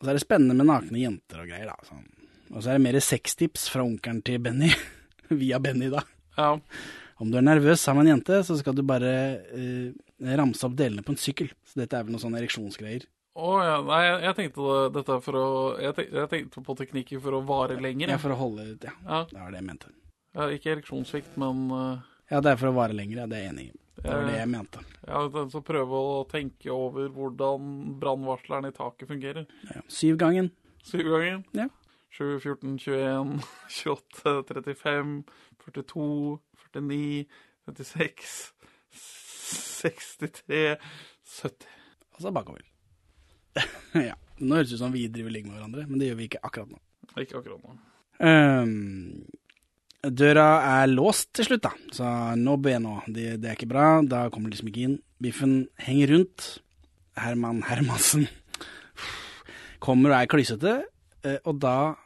Og 0.00 0.06
så 0.06 0.12
er 0.12 0.16
det 0.16 0.22
spennende 0.22 0.56
med 0.56 0.68
nakne 0.70 1.02
jenter 1.02 1.42
og 1.42 1.50
greier, 1.50 1.68
da. 1.72 1.88
Sånn. 1.88 2.06
Og 2.50 2.62
så 2.62 2.70
er 2.70 2.78
det 2.78 2.86
mer 2.86 2.98
sextips 3.04 3.66
fra 3.72 3.84
onkelen 3.84 4.22
til 4.26 4.40
Benny. 4.42 4.70
Via 5.42 5.60
Benny, 5.62 5.90
da. 5.92 6.04
Ja. 6.38 6.54
Om 7.20 7.30
du 7.30 7.36
er 7.36 7.44
nervøs 7.44 7.82
sammen 7.84 8.06
med 8.06 8.10
en 8.10 8.16
jente, 8.16 8.40
så 8.46 8.56
skal 8.56 8.76
du 8.76 8.80
bare 8.86 9.12
eh, 9.52 9.90
ramse 10.38 10.64
opp 10.66 10.78
delene 10.78 11.04
på 11.04 11.12
en 11.12 11.20
sykkel. 11.20 11.50
Så 11.68 11.82
dette 11.82 11.98
er 11.98 12.06
vel 12.06 12.14
noen 12.14 12.22
sånne 12.22 12.40
ereksjonsgreier. 12.40 13.04
Å 13.38 13.50
ja. 13.62 13.76
Nei, 13.86 14.00
jeg, 14.04 14.20
jeg 14.26 14.36
tenkte 14.38 14.78
dette 14.96 15.18
for 15.24 15.38
å 15.38 15.48
jeg 15.78 15.96
tenkte, 15.96 16.16
jeg 16.18 16.30
tenkte 16.32 16.62
på 16.66 16.76
teknikker 16.80 17.22
for 17.22 17.38
å 17.38 17.42
vare 17.46 17.78
lenger. 17.80 18.10
Ja, 18.14 18.18
for 18.22 18.34
å 18.34 18.38
holde 18.40 18.66
ut, 18.72 18.86
ja. 18.88 18.94
Ja. 19.06 19.20
Det 19.30 19.38
var 19.38 19.52
det 19.54 19.60
jeg 19.60 19.68
mente. 19.68 19.92
Ja, 20.34 20.46
ikke 20.54 20.74
ereksjonssvikt, 20.76 21.36
men 21.42 21.68
uh... 21.74 22.08
Ja, 22.30 22.40
det 22.42 22.52
er 22.52 22.60
for 22.60 22.70
å 22.70 22.76
vare 22.76 22.94
lenger, 22.94 23.22
ja. 23.22 23.28
Det 23.30 23.38
er 23.38 23.46
jeg 23.46 23.54
enig 23.54 23.66
i. 23.70 23.76
Det 24.00 24.08
var 24.08 24.24
det 24.24 24.36
jeg 24.38 24.48
mente. 24.48 24.82
Ja, 25.04 25.22
Så 25.52 25.60
prøve 25.66 26.00
å 26.00 26.22
tenke 26.30 26.72
over 26.72 27.10
hvordan 27.12 27.66
brannvarsleren 28.00 28.70
i 28.70 28.74
taket 28.76 29.10
fungerer. 29.10 29.46
Ja. 29.68 29.82
Syv 29.92 30.16
gangen. 30.22 30.50
Syv 30.86 31.10
ganger. 31.10 31.42
Ja. 31.58 31.68
7, 32.16 32.40
14, 32.42 32.78
21, 32.82 33.36
28, 33.68 34.32
35, 34.48 35.12
42, 35.62 36.38
49, 36.72 37.26
56, 37.70 38.40
63, 38.90 40.76
70. 41.22 41.70
Altså 42.16 42.34
bakover. 42.34 42.69
ja. 44.10 44.16
Nå 44.40 44.56
høres 44.56 44.70
det 44.70 44.78
ut 44.78 44.82
som 44.82 44.94
vi 44.94 45.04
driver 45.12 45.34
ligge 45.34 45.50
med 45.50 45.58
hverandre, 45.58 45.84
men 45.88 46.00
det 46.00 46.08
gjør 46.08 46.18
vi 46.20 46.30
ikke 46.30 46.42
akkurat 46.46 46.72
nå. 46.72 46.80
Ikke 47.20 47.40
akkurat 47.42 47.60
nå. 47.60 47.76
Um, 48.20 49.26
døra 50.00 50.48
er 50.80 50.90
låst 50.92 51.32
til 51.36 51.48
slutt, 51.50 51.66
da. 51.66 51.74
Så 51.92 52.08
nå 52.40 52.56
be 52.62 52.78
nå. 52.80 52.96
Det, 53.08 53.34
det 53.42 53.50
er 53.50 53.58
ikke 53.58 53.70
bra. 53.72 53.86
Da 54.06 54.26
kommer 54.32 54.48
de 54.48 54.56
liksom 54.56 54.72
ikke 54.72 54.86
inn. 54.88 54.98
Biffen 55.20 55.54
henger 55.82 56.14
rundt. 56.14 56.50
Herman 57.20 57.62
Hermansen, 57.66 58.28
kommer 59.84 60.14
og 60.14 60.20
er 60.20 60.30
klysete, 60.30 60.76
eh, 61.26 61.40
og 61.44 61.58
da 61.60 61.96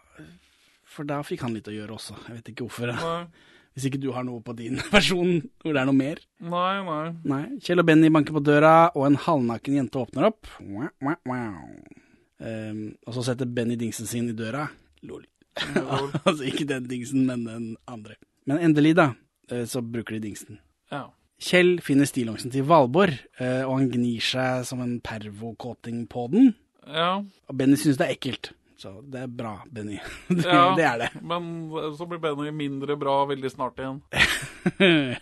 For 0.95 1.07
da 1.07 1.21
fikk 1.27 1.43
han 1.43 1.55
litt 1.57 1.67
å 1.67 1.75
gjøre 1.75 1.97
også. 1.97 2.15
Jeg 2.29 2.37
vet 2.37 2.49
ikke 2.53 2.69
hvorfor. 2.69 2.93
Nei. 2.95 3.53
Hvis 3.75 3.89
ikke 3.89 3.99
du 4.03 4.12
har 4.15 4.23
noe 4.27 4.39
på 4.44 4.55
din 4.57 4.78
versjon 4.94 5.41
hvor 5.62 5.75
det 5.75 5.83
er 5.83 5.89
noe 5.89 5.99
mer. 5.99 6.23
Nei, 6.39 6.75
nei. 6.86 7.05
Nei. 7.27 7.43
Kjell 7.65 7.83
og 7.83 7.89
Benny 7.89 8.11
banker 8.15 8.36
på 8.36 8.44
døra, 8.47 8.75
og 8.94 9.09
en 9.09 9.19
halvnaken 9.19 9.78
jente 9.81 10.01
åpner 10.01 10.31
opp. 10.31 10.47
Wow, 10.62 10.93
wow, 11.03 11.19
wow. 11.27 11.59
Um, 12.44 12.85
og 13.07 13.17
så 13.17 13.28
setter 13.31 13.51
Benny 13.51 13.78
dingsen 13.81 14.07
sin 14.11 14.31
i 14.31 14.36
døra. 14.36 14.69
Lol. 15.07 15.27
altså 16.27 16.47
ikke 16.47 16.69
den 16.70 16.86
dingsen, 16.91 17.27
men 17.27 17.44
den 17.49 17.69
andre. 17.91 18.17
Men 18.47 18.62
endelig, 18.62 18.94
da, 18.99 19.11
eh, 19.51 19.65
så 19.70 19.83
bruker 19.83 20.17
de 20.17 20.25
dingsen. 20.28 20.59
Ja. 20.93 21.07
Kjell 21.44 21.78
finner 21.83 22.09
stillongsen 22.09 22.53
til 22.55 22.67
Valborg, 22.69 23.17
eh, 23.43 23.62
og 23.67 23.78
han 23.78 23.91
gnir 23.93 24.23
seg 24.23 24.67
som 24.69 24.83
en 24.85 24.99
pervokåting 25.05 26.05
på 26.11 26.28
den. 26.33 26.53
Ja. 26.86 27.17
Og 27.49 27.59
Benny 27.59 27.78
synes 27.81 27.99
det 27.99 28.07
er 28.07 28.15
ekkelt. 28.15 28.53
Så 28.77 29.01
det 29.01 29.25
er 29.25 29.27
bra, 29.31 29.59
Benny. 29.70 29.99
det, 30.28 30.44
ja. 30.47 30.75
det 30.77 30.86
er 30.89 31.03
det. 31.05 31.11
Men 31.23 31.53
så 31.99 32.07
blir 32.11 32.23
Benny 32.23 32.51
mindre 32.51 32.97
bra 33.01 33.20
veldig 33.31 33.51
snart 33.53 33.78
igjen. 33.78 34.01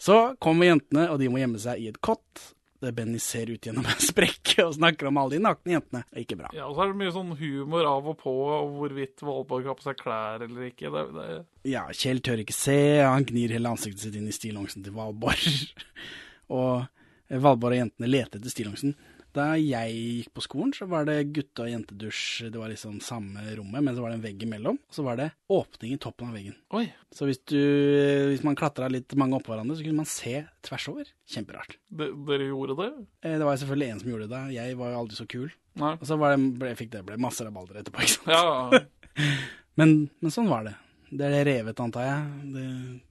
Så 0.00 0.16
kommer 0.40 0.70
jentene, 0.70 1.10
og 1.12 1.20
de 1.20 1.28
må 1.28 1.42
gjemme 1.42 1.60
seg 1.60 1.82
i 1.82 1.90
et 1.90 2.00
kott. 2.00 2.54
Der 2.80 2.94
Benny 2.96 3.18
ser 3.20 3.50
ut 3.52 3.66
gjennom 3.66 3.84
en 3.84 3.98
sprekke 4.00 4.64
og 4.64 4.78
snakker 4.78 5.10
om 5.10 5.18
alle 5.20 5.36
de 5.36 5.42
nakne 5.44 5.74
jentene. 5.74 6.00
Det 6.08 6.16
er 6.16 6.24
ikke 6.24 6.38
bra. 6.38 6.52
Ja, 6.56 6.70
og 6.70 6.78
så 6.78 6.86
er 6.86 6.94
det 6.94 7.00
mye 7.02 7.12
sånn 7.12 7.34
humor 7.36 7.88
av 7.90 8.08
og 8.08 8.16
på, 8.22 8.32
og 8.32 8.70
hvorvidt 8.78 9.20
Valborg 9.20 9.68
har 9.68 9.76
på 9.76 9.84
seg 9.84 9.98
klær 10.00 10.46
eller 10.46 10.70
ikke. 10.70 10.88
Det, 10.94 11.02
det, 11.18 11.26
Ja, 11.68 11.84
Kjell 11.92 12.22
tør 12.24 12.40
ikke 12.40 12.56
se, 12.56 12.78
han 13.04 13.28
gnir 13.28 13.52
hele 13.52 13.74
ansiktet 13.74 14.06
sitt 14.06 14.16
inn 14.16 14.30
i 14.32 14.34
stillongsen 14.34 14.86
til 14.86 14.96
Valborg. 14.96 15.44
og 16.56 16.88
Valborg 17.28 17.76
og 17.76 17.82
jentene 17.82 18.08
leter 18.08 18.40
etter 18.40 18.56
stillongsen. 18.56 18.96
Da 19.36 19.44
jeg 19.54 19.94
gikk 19.94 20.30
på 20.34 20.42
skolen, 20.42 20.72
så 20.74 20.88
var 20.90 21.04
det 21.06 21.18
gutte- 21.34 21.62
og 21.62 21.68
jentedusj. 21.70 22.48
Det 22.50 22.58
var 22.58 22.72
liksom 22.72 22.96
samme 23.04 23.44
rommet, 23.54 23.84
men 23.86 23.94
så 23.94 24.02
var 24.02 24.10
det 24.10 24.18
en 24.18 24.24
vegg 24.24 24.42
imellom. 24.42 24.78
Og 24.88 24.96
så 24.96 25.04
var 25.06 25.20
det 25.20 25.28
åpning 25.54 25.92
i 25.94 26.00
toppen 26.02 26.32
av 26.32 26.34
veggen. 26.34 26.56
Oi. 26.74 26.88
Så 27.14 27.28
hvis, 27.28 27.38
du, 27.46 27.58
hvis 28.32 28.42
man 28.46 28.58
klatra 28.58 28.88
litt 28.90 29.14
mange 29.14 29.38
oppå 29.38 29.52
hverandre, 29.54 29.76
så 29.78 29.86
kunne 29.86 30.02
man 30.02 30.10
se 30.10 30.34
tvers 30.66 30.88
over. 30.90 31.12
Kjemperart. 31.30 31.76
De, 31.94 32.10
dere 32.26 32.50
gjorde 32.50 32.76
det? 32.82 32.90
Eh, 33.22 33.38
Det 33.38 33.46
var 33.46 33.60
selvfølgelig 33.62 33.90
en 33.94 34.02
som 34.02 34.10
gjorde 34.14 34.30
det. 34.34 34.42
Jeg 34.58 34.78
var 34.82 34.90
jo 34.96 35.00
aldri 35.04 35.20
så 35.20 35.28
kul. 35.30 35.48
Nei. 35.78 35.94
Og 35.94 36.06
så 36.10 36.18
var 36.18 36.34
det, 36.34 36.42
ble, 36.58 36.74
fikk 36.82 36.90
det 36.96 37.04
ble 37.06 37.20
masse 37.22 37.46
rabalder 37.46 37.84
etterpå, 37.84 38.02
ikke 38.02 38.18
sant. 38.18 38.34
Ja. 38.34 39.24
men, 39.78 39.94
men 40.18 40.34
sånn 40.34 40.50
var 40.50 40.66
det. 40.66 40.74
Det 41.10 41.26
er 41.26 41.32
det 41.34 41.40
revet, 41.48 41.80
antar 41.82 42.04
jeg, 42.06 42.50
det 42.54 42.64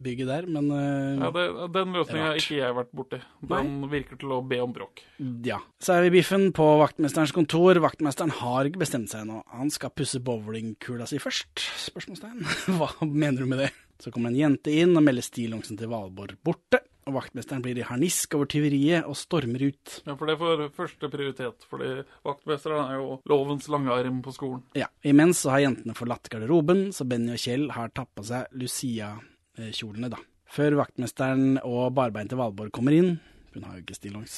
bygget 0.03 0.29
der. 0.29 0.45
Men 0.47 0.69
uh, 0.71 1.19
ja 1.19 1.31
det, 1.35 1.45
den 1.75 1.97
løsningen 1.97 2.27
har 2.29 2.39
ikke 2.39 2.59
jeg 2.61 2.77
vært 2.77 2.93
borti. 2.95 3.19
Den 3.51 3.73
virker 3.91 4.19
til 4.21 4.35
å 4.37 4.39
be 4.45 4.61
om 4.63 4.75
bråk. 4.75 5.03
ja. 5.45 5.59
Så 5.79 5.95
er 5.95 6.05
vi 6.07 6.13
biffen 6.19 6.49
på 6.55 6.65
vaktmesterens 6.79 7.35
kontor. 7.35 7.79
Vaktmesteren 7.83 8.33
har 8.39 8.67
ikke 8.69 8.81
bestemt 8.81 9.11
seg 9.11 9.25
ennå. 9.25 9.41
Han 9.55 9.71
skal 9.73 9.93
pusse 9.95 10.21
bowlingkula 10.23 11.07
si 11.09 11.19
først? 11.21 11.65
Spørsmålstegn. 11.89 12.43
Hva 12.79 12.91
mener 13.03 13.43
du 13.43 13.51
med 13.51 13.65
det? 13.65 13.73
Så 13.99 14.13
kommer 14.15 14.31
en 14.31 14.39
jente 14.39 14.71
inn 14.71 14.95
og 14.95 15.03
melder 15.03 15.25
stillongsen 15.25 15.79
til 15.79 15.91
Valborg 15.91 16.39
borte. 16.45 16.79
Og 17.09 17.15
vaktmesteren 17.17 17.63
blir 17.65 17.79
i 17.81 17.85
harnisk 17.87 18.35
over 18.37 18.45
tyveriet 18.51 19.07
og 19.09 19.17
stormer 19.17 19.63
ut. 19.65 19.95
Ja, 20.05 20.13
for 20.13 20.29
det 20.29 20.37
får 20.37 20.65
første 20.77 21.09
prioritet, 21.09 21.65
fordi 21.69 22.03
vaktmesteren 22.27 22.83
er 22.85 22.99
jo 22.99 23.15
lovens 23.29 23.69
lange 23.73 23.93
arm 23.95 24.19
på 24.25 24.33
skolen. 24.35 24.61
Ja, 24.77 24.91
Imens 25.01 25.41
så 25.41 25.55
har 25.55 25.63
jentene 25.65 25.95
forlatt 25.97 26.29
garderoben, 26.29 26.91
så 26.93 27.07
Benny 27.09 27.33
og 27.33 27.41
Kjell 27.41 27.69
har 27.73 27.89
tappa 27.97 28.25
seg 28.27 28.53
Lucia-kjolene, 28.61 30.11
da. 30.13 30.21
Før 30.49 30.77
vaktmesteren 30.79 31.59
og 31.65 31.93
barbeinte 31.97 32.37
Valborg 32.37 32.73
kommer 32.73 32.95
inn. 32.97 33.15
Hun 33.55 33.65
har 33.65 33.77
jo 33.77 33.83
ikke 33.83 33.97
stillongs. 33.97 34.37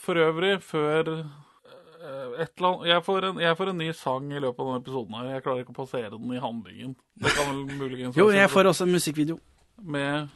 For 0.00 0.20
øvrig, 0.20 0.54
før 0.62 1.08
eh, 1.10 2.42
annet, 2.44 2.84
jeg, 2.88 3.04
får 3.04 3.28
en, 3.30 3.40
jeg 3.42 3.56
får 3.58 3.72
en 3.72 3.80
ny 3.80 3.88
sang 3.96 4.28
i 4.32 4.40
løpet 4.42 4.62
av 4.62 4.68
denne 4.68 4.82
episoden. 4.84 5.16
her. 5.18 5.30
Jeg 5.34 5.46
klarer 5.46 5.64
ikke 5.64 5.74
å 5.74 5.80
passere 5.80 6.12
den 6.14 6.36
i 6.36 6.42
handlingen. 6.42 6.92
Det 7.20 7.32
kan 7.36 7.50
vel 7.50 7.80
muligens 7.80 8.20
Jo, 8.20 8.28
jeg 8.32 8.52
får 8.52 8.70
også 8.70 8.86
en 8.86 8.94
musikkvideo. 8.96 9.40
Med 9.80 10.28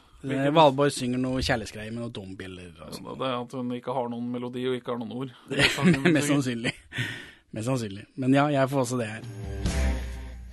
Valborg 0.55 0.91
synger 0.95 1.21
noe 1.21 1.41
kjærlighetsgreier 1.45 1.91
med 1.93 2.01
noen 2.05 2.13
dombjeller 2.15 2.71
og 2.87 2.93
sånn. 2.95 3.11
Det 3.19 3.27
er 3.29 3.35
at 3.37 3.55
hun 3.59 3.71
ikke 3.77 3.93
har 3.95 4.09
noen 4.13 4.27
melodi 4.33 4.65
og 4.69 4.77
ikke 4.79 4.93
har 4.95 4.99
noen 5.01 5.15
ord. 5.23 5.33
Det 5.49 5.59
er 5.65 6.11
Mest 6.15 6.31
sannsynlig. 6.31 6.73
Mest 7.55 7.69
sannsynlig. 7.69 8.05
Men 8.19 8.33
ja, 8.35 8.47
jeg 8.51 8.69
får 8.71 8.85
også 8.85 8.97
det 9.01 9.09
her. 9.13 9.21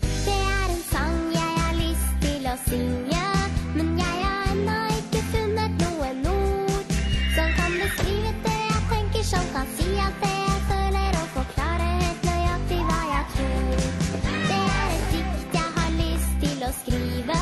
Det 0.03 0.37
er 0.37 0.69
en 0.71 0.83
sang 0.91 1.17
jeg 1.35 1.55
har 1.63 1.75
lyst 1.81 2.13
til 2.27 2.47
å 2.53 2.57
synge, 2.67 3.23
men 3.79 3.89
jeg 3.99 4.19
har 4.23 4.53
ennå 4.53 4.77
ikke 5.01 5.23
funnet 5.33 5.83
noen 5.87 6.23
ord 6.35 6.95
som 7.37 7.55
kan 7.59 7.75
beskrive 7.81 8.35
det 8.47 8.59
jeg 8.69 8.83
tenker, 8.93 9.27
som 9.33 9.51
kan 9.57 9.73
si 9.79 9.89
at 10.07 10.21
det 10.27 10.35
jeg 10.37 10.61
føler 10.71 11.19
og 11.23 11.29
forklare 11.39 11.89
helt 12.03 12.29
nøyaktig 12.31 12.81
hva 12.91 13.01
jeg 13.11 13.25
tror. 13.37 13.87
Det 14.53 14.61
er 14.61 14.95
et 14.99 15.09
dikt 15.17 15.59
jeg 15.59 15.69
har 15.81 15.97
lyst 15.99 16.37
til 16.47 16.67
å 16.69 16.73
skrive, 16.83 17.42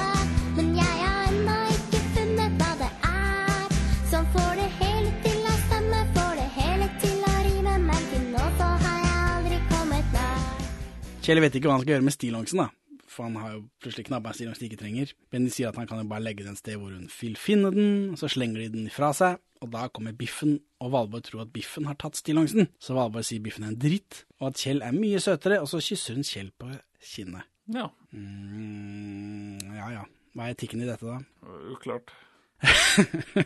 Kjell 11.20 11.42
vet 11.44 11.56
ikke 11.58 11.68
hva 11.68 11.74
han 11.76 11.82
skal 11.82 11.92
gjøre 11.98 12.04
med 12.06 12.14
stillongsen, 12.14 12.62
da. 12.62 12.70
For 13.10 13.26
han 13.26 13.34
har 13.36 13.50
jo 13.52 13.58
plutselig 13.82 14.06
knabba 14.06 14.30
en 14.30 14.36
stillongs 14.38 14.60
de 14.62 14.68
ikke 14.70 14.78
trenger. 14.80 15.10
Benny 15.34 15.50
sier 15.52 15.68
at 15.68 15.76
han 15.76 15.88
kan 15.90 16.00
jo 16.00 16.06
bare 16.08 16.24
legge 16.24 16.46
den 16.46 16.54
et 16.56 16.62
sted 16.62 16.78
hvor 16.80 16.94
hun 16.94 17.10
vil 17.12 17.36
finne 17.36 17.72
den, 17.74 17.90
og 18.14 18.20
så 18.22 18.30
slenger 18.32 18.62
de 18.62 18.68
den 18.78 18.86
ifra 18.88 19.10
seg. 19.16 19.36
Og 19.60 19.68
da 19.74 19.84
kommer 19.92 20.16
Biffen, 20.16 20.56
og 20.80 20.94
Valborg 20.94 21.26
tror 21.26 21.42
at 21.44 21.52
Biffen 21.52 21.90
har 21.90 21.98
tatt 22.00 22.16
stillongsen. 22.16 22.70
Så 22.80 22.96
Valborg 22.96 23.26
sier 23.28 23.44
Biffen 23.44 23.66
er 23.66 23.74
en 23.74 23.82
dritt, 23.82 24.22
og 24.40 24.48
at 24.48 24.62
Kjell 24.62 24.80
er 24.86 24.96
mye 24.96 25.20
søtere, 25.20 25.60
og 25.60 25.68
så 25.68 25.82
kysser 25.84 26.16
hun 26.16 26.24
Kjell 26.24 26.48
på 26.56 26.70
kinnet. 27.12 27.44
Ja. 27.74 27.90
Mm, 28.16 29.60
ja 29.76 29.92
ja. 29.98 30.08
Hva 30.32 30.46
er 30.46 30.56
etikken 30.56 30.80
i 30.80 30.88
dette, 30.88 31.04
da? 31.04 31.20
Uklart. 31.74 32.14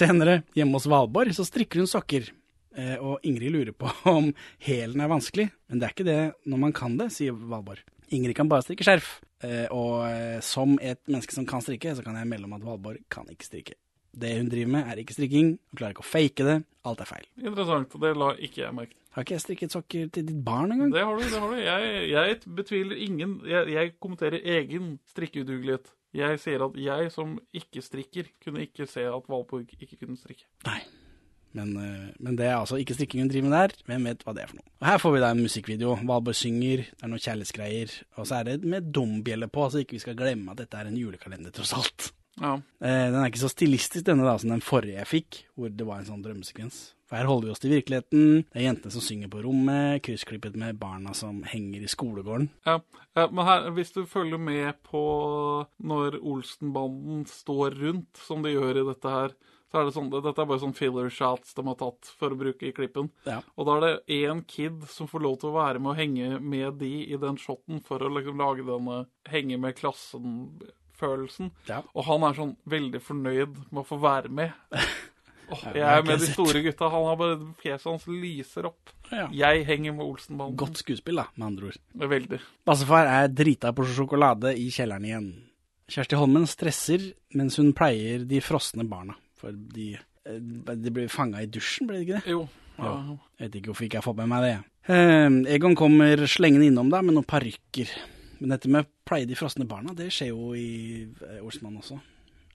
Senere, 0.00 0.40
hjemme 0.58 0.80
hos 0.80 0.90
Valborg, 0.90 1.36
så 1.36 1.46
strikker 1.46 1.84
hun 1.84 1.90
sokker. 1.90 2.32
Eh, 2.78 2.96
og 3.00 3.24
Ingrid 3.28 3.52
lurer 3.52 3.76
på 3.76 3.90
om 4.16 4.30
hælen 4.64 5.02
er 5.02 5.12
vanskelig. 5.12 5.50
Men 5.68 5.80
det 5.80 5.88
er 5.88 5.96
ikke 5.96 6.08
det 6.08 6.22
når 6.48 6.64
man 6.66 6.74
kan 6.76 6.96
det, 7.00 7.10
sier 7.14 7.36
Valborg. 7.36 7.84
Ingrid 8.12 8.36
kan 8.36 8.50
bare 8.50 8.64
strikke 8.66 8.86
skjerf. 8.86 9.14
Eh, 9.42 9.66
og 9.74 10.04
eh, 10.08 10.40
som 10.44 10.76
et 10.80 11.00
menneske 11.08 11.34
som 11.34 11.48
kan 11.48 11.64
strikke, 11.64 11.94
så 11.96 12.04
kan 12.04 12.18
jeg 12.18 12.28
melde 12.30 12.48
om 12.48 12.58
at 12.58 12.66
Valborg 12.66 13.04
kan 13.12 13.28
ikke 13.32 13.48
strikke. 13.48 13.78
Det 14.12 14.34
hun 14.36 14.50
driver 14.52 14.74
med, 14.74 14.90
er 14.92 15.00
ikke 15.00 15.16
strikking. 15.16 15.54
Hun 15.56 15.78
klarer 15.78 15.96
ikke 15.96 16.04
å 16.04 16.10
fake 16.10 16.44
det. 16.44 16.58
Alt 16.88 17.00
er 17.00 17.08
feil. 17.08 17.30
Interessant. 17.40 17.94
Det 18.02 18.12
la 18.18 18.34
ikke 18.36 18.66
jeg 18.66 18.76
merke 18.76 18.92
til. 18.92 18.98
Har 19.12 19.26
ikke 19.26 19.34
jeg 19.34 19.44
strikket 19.44 19.74
sokker 19.74 20.06
til 20.12 20.24
ditt 20.24 20.38
barn 20.44 20.72
engang? 20.72 20.92
Det 20.92 21.02
har 21.04 21.18
du. 21.18 21.24
det 21.28 21.40
har 21.40 21.50
du. 21.52 21.58
Jeg, 21.60 22.04
jeg 22.12 22.38
betviler 22.56 23.02
ingen 23.04 23.34
jeg, 23.48 23.68
jeg 23.74 23.92
kommenterer 24.00 24.40
egen 24.56 24.94
strikkeudugelighet. 25.12 25.92
Jeg 26.16 26.40
sier 26.40 26.64
at 26.64 26.76
jeg 26.76 27.12
som 27.12 27.36
ikke 27.56 27.84
strikker, 27.84 28.32
kunne 28.44 28.64
ikke 28.66 28.88
se 28.88 29.04
at 29.08 29.28
Valborg 29.32 29.68
ikke 29.80 30.00
kunne 30.00 30.16
strikke. 30.20 30.44
Men, 31.54 31.74
eh, 31.76 32.14
men 32.18 32.36
det 32.38 32.46
er 32.48 32.56
altså 32.56 32.78
ikke 32.80 32.96
strikking 32.96 33.24
hun 33.24 33.28
driver 33.32 33.48
med 33.48 33.58
der. 33.58 33.76
Hvem 33.90 34.08
vet 34.08 34.24
hva 34.24 34.34
det 34.36 34.44
er 34.44 34.52
for 34.52 34.60
noe. 34.60 34.68
Og 34.80 34.88
Her 34.88 35.02
får 35.02 35.12
vi 35.16 35.20
da 35.20 35.30
en 35.34 35.44
musikkvideo. 35.44 35.98
Valborg 36.08 36.38
synger, 36.38 36.86
det 36.88 37.02
er 37.04 37.12
noen 37.12 37.22
kjærlighetsgreier. 37.26 37.94
Og 38.16 38.26
så 38.26 38.40
er 38.40 38.48
det 38.50 38.64
med 38.64 38.90
dombjelle 38.94 39.48
på, 39.52 39.68
så 39.70 39.82
ikke 39.82 39.98
vi 39.98 40.04
skal 40.06 40.18
glemme 40.18 40.54
at 40.54 40.64
dette 40.64 40.80
er 40.80 40.88
en 40.90 40.98
julekalender, 40.98 41.52
tross 41.54 41.74
alt. 41.76 42.12
Ja. 42.40 42.54
Eh, 42.80 43.10
Den 43.12 43.20
er 43.20 43.28
ikke 43.28 43.44
så 43.44 43.52
stilistisk 43.52 44.06
denne 44.08 44.24
da 44.24 44.38
som 44.40 44.50
den 44.54 44.64
forrige 44.64 44.96
jeg 44.96 45.10
fikk, 45.10 45.44
hvor 45.54 45.68
det 45.68 45.86
var 45.86 46.00
en 46.00 46.08
sånn 46.08 46.24
drømmesekvens. 46.24 46.80
For 47.12 47.20
her 47.20 47.28
holder 47.28 47.50
vi 47.50 47.52
oss 47.52 47.60
til 47.60 47.74
virkeligheten. 47.74 48.28
Det 48.48 48.56
er 48.56 48.70
jentene 48.70 48.94
som 48.94 49.04
synger 49.04 49.28
på 49.28 49.42
rommet, 49.44 50.00
kryssklippet 50.06 50.56
med 50.56 50.78
barna 50.80 51.12
som 51.12 51.42
henger 51.44 51.84
i 51.84 51.90
skolegården. 51.92 52.48
Ja, 52.64 52.78
ja, 53.18 53.26
men 53.28 53.44
her, 53.44 53.66
hvis 53.76 53.92
du 53.92 54.06
følger 54.08 54.40
med 54.40 54.78
på 54.88 55.02
når 55.84 56.16
Olsenbanden 56.24 57.26
står 57.28 57.76
rundt, 57.82 58.16
som 58.16 58.40
de 58.42 58.54
gjør 58.54 58.80
i 58.80 58.86
dette 58.88 59.12
her, 59.12 59.34
så 59.72 59.80
er 59.80 59.88
det 59.88 59.94
sånn, 59.96 60.10
dette 60.12 60.36
er 60.36 60.48
bare 60.50 60.60
sånn 60.60 60.74
filler 60.76 61.06
shots 61.08 61.54
de 61.56 61.62
har 61.64 61.76
tatt 61.80 62.10
for 62.20 62.34
å 62.34 62.36
bruke 62.36 62.66
i 62.68 62.74
klippen. 62.76 63.08
Ja. 63.24 63.38
Og 63.56 63.68
da 63.68 63.76
er 63.78 63.84
det 63.86 64.18
én 64.20 64.42
kid 64.44 64.82
som 64.92 65.08
får 65.08 65.24
lov 65.24 65.38
til 65.40 65.48
å 65.48 65.56
være 65.56 65.80
med 65.80 65.94
og 65.94 66.00
henge 66.02 66.40
med 66.44 66.76
de 66.82 66.90
i 67.06 67.20
den 67.20 67.38
shoten 67.40 67.80
for 67.86 68.04
å 68.04 68.10
liksom 68.12 68.42
lage 68.42 68.66
denne 68.68 68.98
henge 69.32 69.56
med 69.62 69.78
klassen-følelsen. 69.80 71.54
Og 71.94 72.04
han 72.10 72.28
er 72.28 72.36
sånn 72.36 72.52
veldig 72.68 73.00
fornøyd 73.00 73.56
med 73.70 73.80
å 73.80 73.88
få 73.88 74.00
være 74.02 74.32
med. 74.42 74.52
Oh, 75.52 75.62
jeg 75.74 75.84
er 75.84 76.04
med 76.06 76.22
de 76.22 76.28
store 76.30 76.62
gutta. 76.64 76.88
Han 76.88 77.02
har 77.10 77.16
bare 77.20 77.34
Fjeset 77.60 77.88
hans 77.90 78.06
lyser 78.08 78.70
opp. 78.70 78.92
Ja. 79.10 79.26
Jeg 79.36 79.66
henger 79.68 79.92
med 79.98 80.06
Olsenbanden. 80.06 80.56
Godt 80.56 80.80
skuespill, 80.80 81.18
da, 81.20 81.26
med 81.36 81.48
andre 81.50 81.68
ord. 81.68 81.80
Veldig. 82.14 82.38
Bassefar 82.64 83.10
er 83.10 83.28
drita 83.28 83.74
på 83.76 83.84
sjokolade 83.90 84.54
i 84.56 84.70
kjelleren 84.72 85.04
igjen. 85.10 85.26
Kjersti 85.92 86.16
Holmen 86.16 86.46
stresser 86.48 87.04
mens 87.36 87.58
hun 87.60 87.74
pleier 87.76 88.24
de 88.24 88.40
frosne 88.40 88.86
barna. 88.88 89.18
For 89.42 89.52
de, 89.74 89.88
eh, 90.26 90.38
de 90.38 90.92
blir 90.94 91.10
fanga 91.10 91.42
i 91.42 91.48
dusjen, 91.50 91.88
ble 91.90 91.98
det 92.00 92.06
ikke 92.06 92.20
det? 92.22 92.30
Jo. 92.36 92.44
Ja. 92.78 92.92
Jeg 93.38 93.48
vet 93.50 93.58
ikke 93.60 93.72
hvorfor 93.72 93.84
ikke 93.88 93.98
jeg 94.00 94.06
fått 94.06 94.16
med 94.22 94.30
meg 94.32 94.46
det. 94.46 94.54
Eh, 94.94 95.54
Egon 95.56 95.74
kommer 95.78 96.22
slengende 96.30 96.66
innom 96.70 96.88
deg 96.94 97.04
med 97.04 97.14
noen 97.18 97.26
parykker. 97.28 97.90
Men 98.40 98.54
dette 98.56 98.70
med 98.72 98.86
pleie 99.06 99.26
de 99.28 99.36
frosne 99.38 99.66
barna, 99.68 99.92
det 99.94 100.08
skjer 100.14 100.32
jo 100.32 100.54
i 100.58 101.04
eh, 101.04 101.42
Olsmann 101.44 101.76
også. 101.78 101.98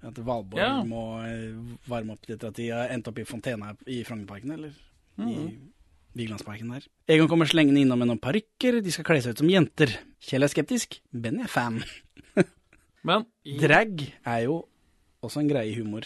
At 0.08 0.18
Valborg 0.20 0.60
Ja. 0.62 0.82
må 0.86 1.04
eh, 1.26 1.56
varme 1.90 2.14
opp 2.16 2.26
etter 2.30 2.50
at 2.52 2.56
de 2.60 2.68
har 2.72 2.90
endt 2.94 3.08
opp 3.10 3.20
i 3.20 3.26
fontena 3.28 3.72
i 3.88 4.02
Frognerparken, 4.08 4.52
eller 4.58 4.70
i 4.70 5.24
Mhm. 5.24 5.72
Vigelandsparken 6.18 6.70
der. 6.74 6.84
Egon 7.14 7.28
kommer 7.30 7.46
slengende 7.46 7.80
innom 7.82 8.00
med 8.00 8.08
noen 8.10 8.20
parykker, 8.22 8.82
de 8.82 8.92
skal 8.92 9.06
kle 9.06 9.22
seg 9.22 9.36
ut 9.36 9.38
som 9.44 9.50
jenter. 9.50 9.92
Kjell 10.22 10.44
er 10.44 10.50
skeptisk, 10.50 11.00
Benny 11.14 11.44
er 11.44 11.48
fan. 11.52 11.84
Men 13.04 13.26
i- 13.46 13.58
Drag 13.62 14.02
er 14.26 14.40
jo 14.48 14.64
også 15.24 15.40
en 15.44 15.50
greie 15.50 15.72
i 15.72 15.76
humor. 15.78 16.02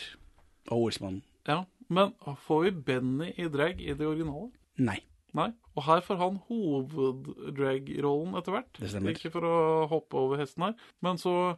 Og 0.69 0.83
Olsmannen. 0.89 1.21
Ja, 1.47 1.63
men 1.89 2.13
får 2.45 2.63
vi 2.67 2.71
Benny 2.71 3.31
i 3.37 3.47
drag 3.49 3.81
i 3.81 3.93
det 3.97 4.05
originale? 4.07 4.51
Nei. 4.77 4.99
Nei. 5.33 5.49
Og 5.75 5.83
her 5.87 6.01
får 6.03 6.17
han 6.19 6.37
hoveddrag-rollen 6.49 8.35
etter 8.39 8.55
hvert. 8.55 8.77
Det 8.79 8.91
stemmer. 8.91 9.15
Ikke 9.15 9.31
for 9.33 9.47
å 9.47 9.55
hoppe 9.91 10.19
over 10.19 10.41
hesten 10.43 10.69
her, 10.69 10.77
men 11.01 11.17
så 11.21 11.57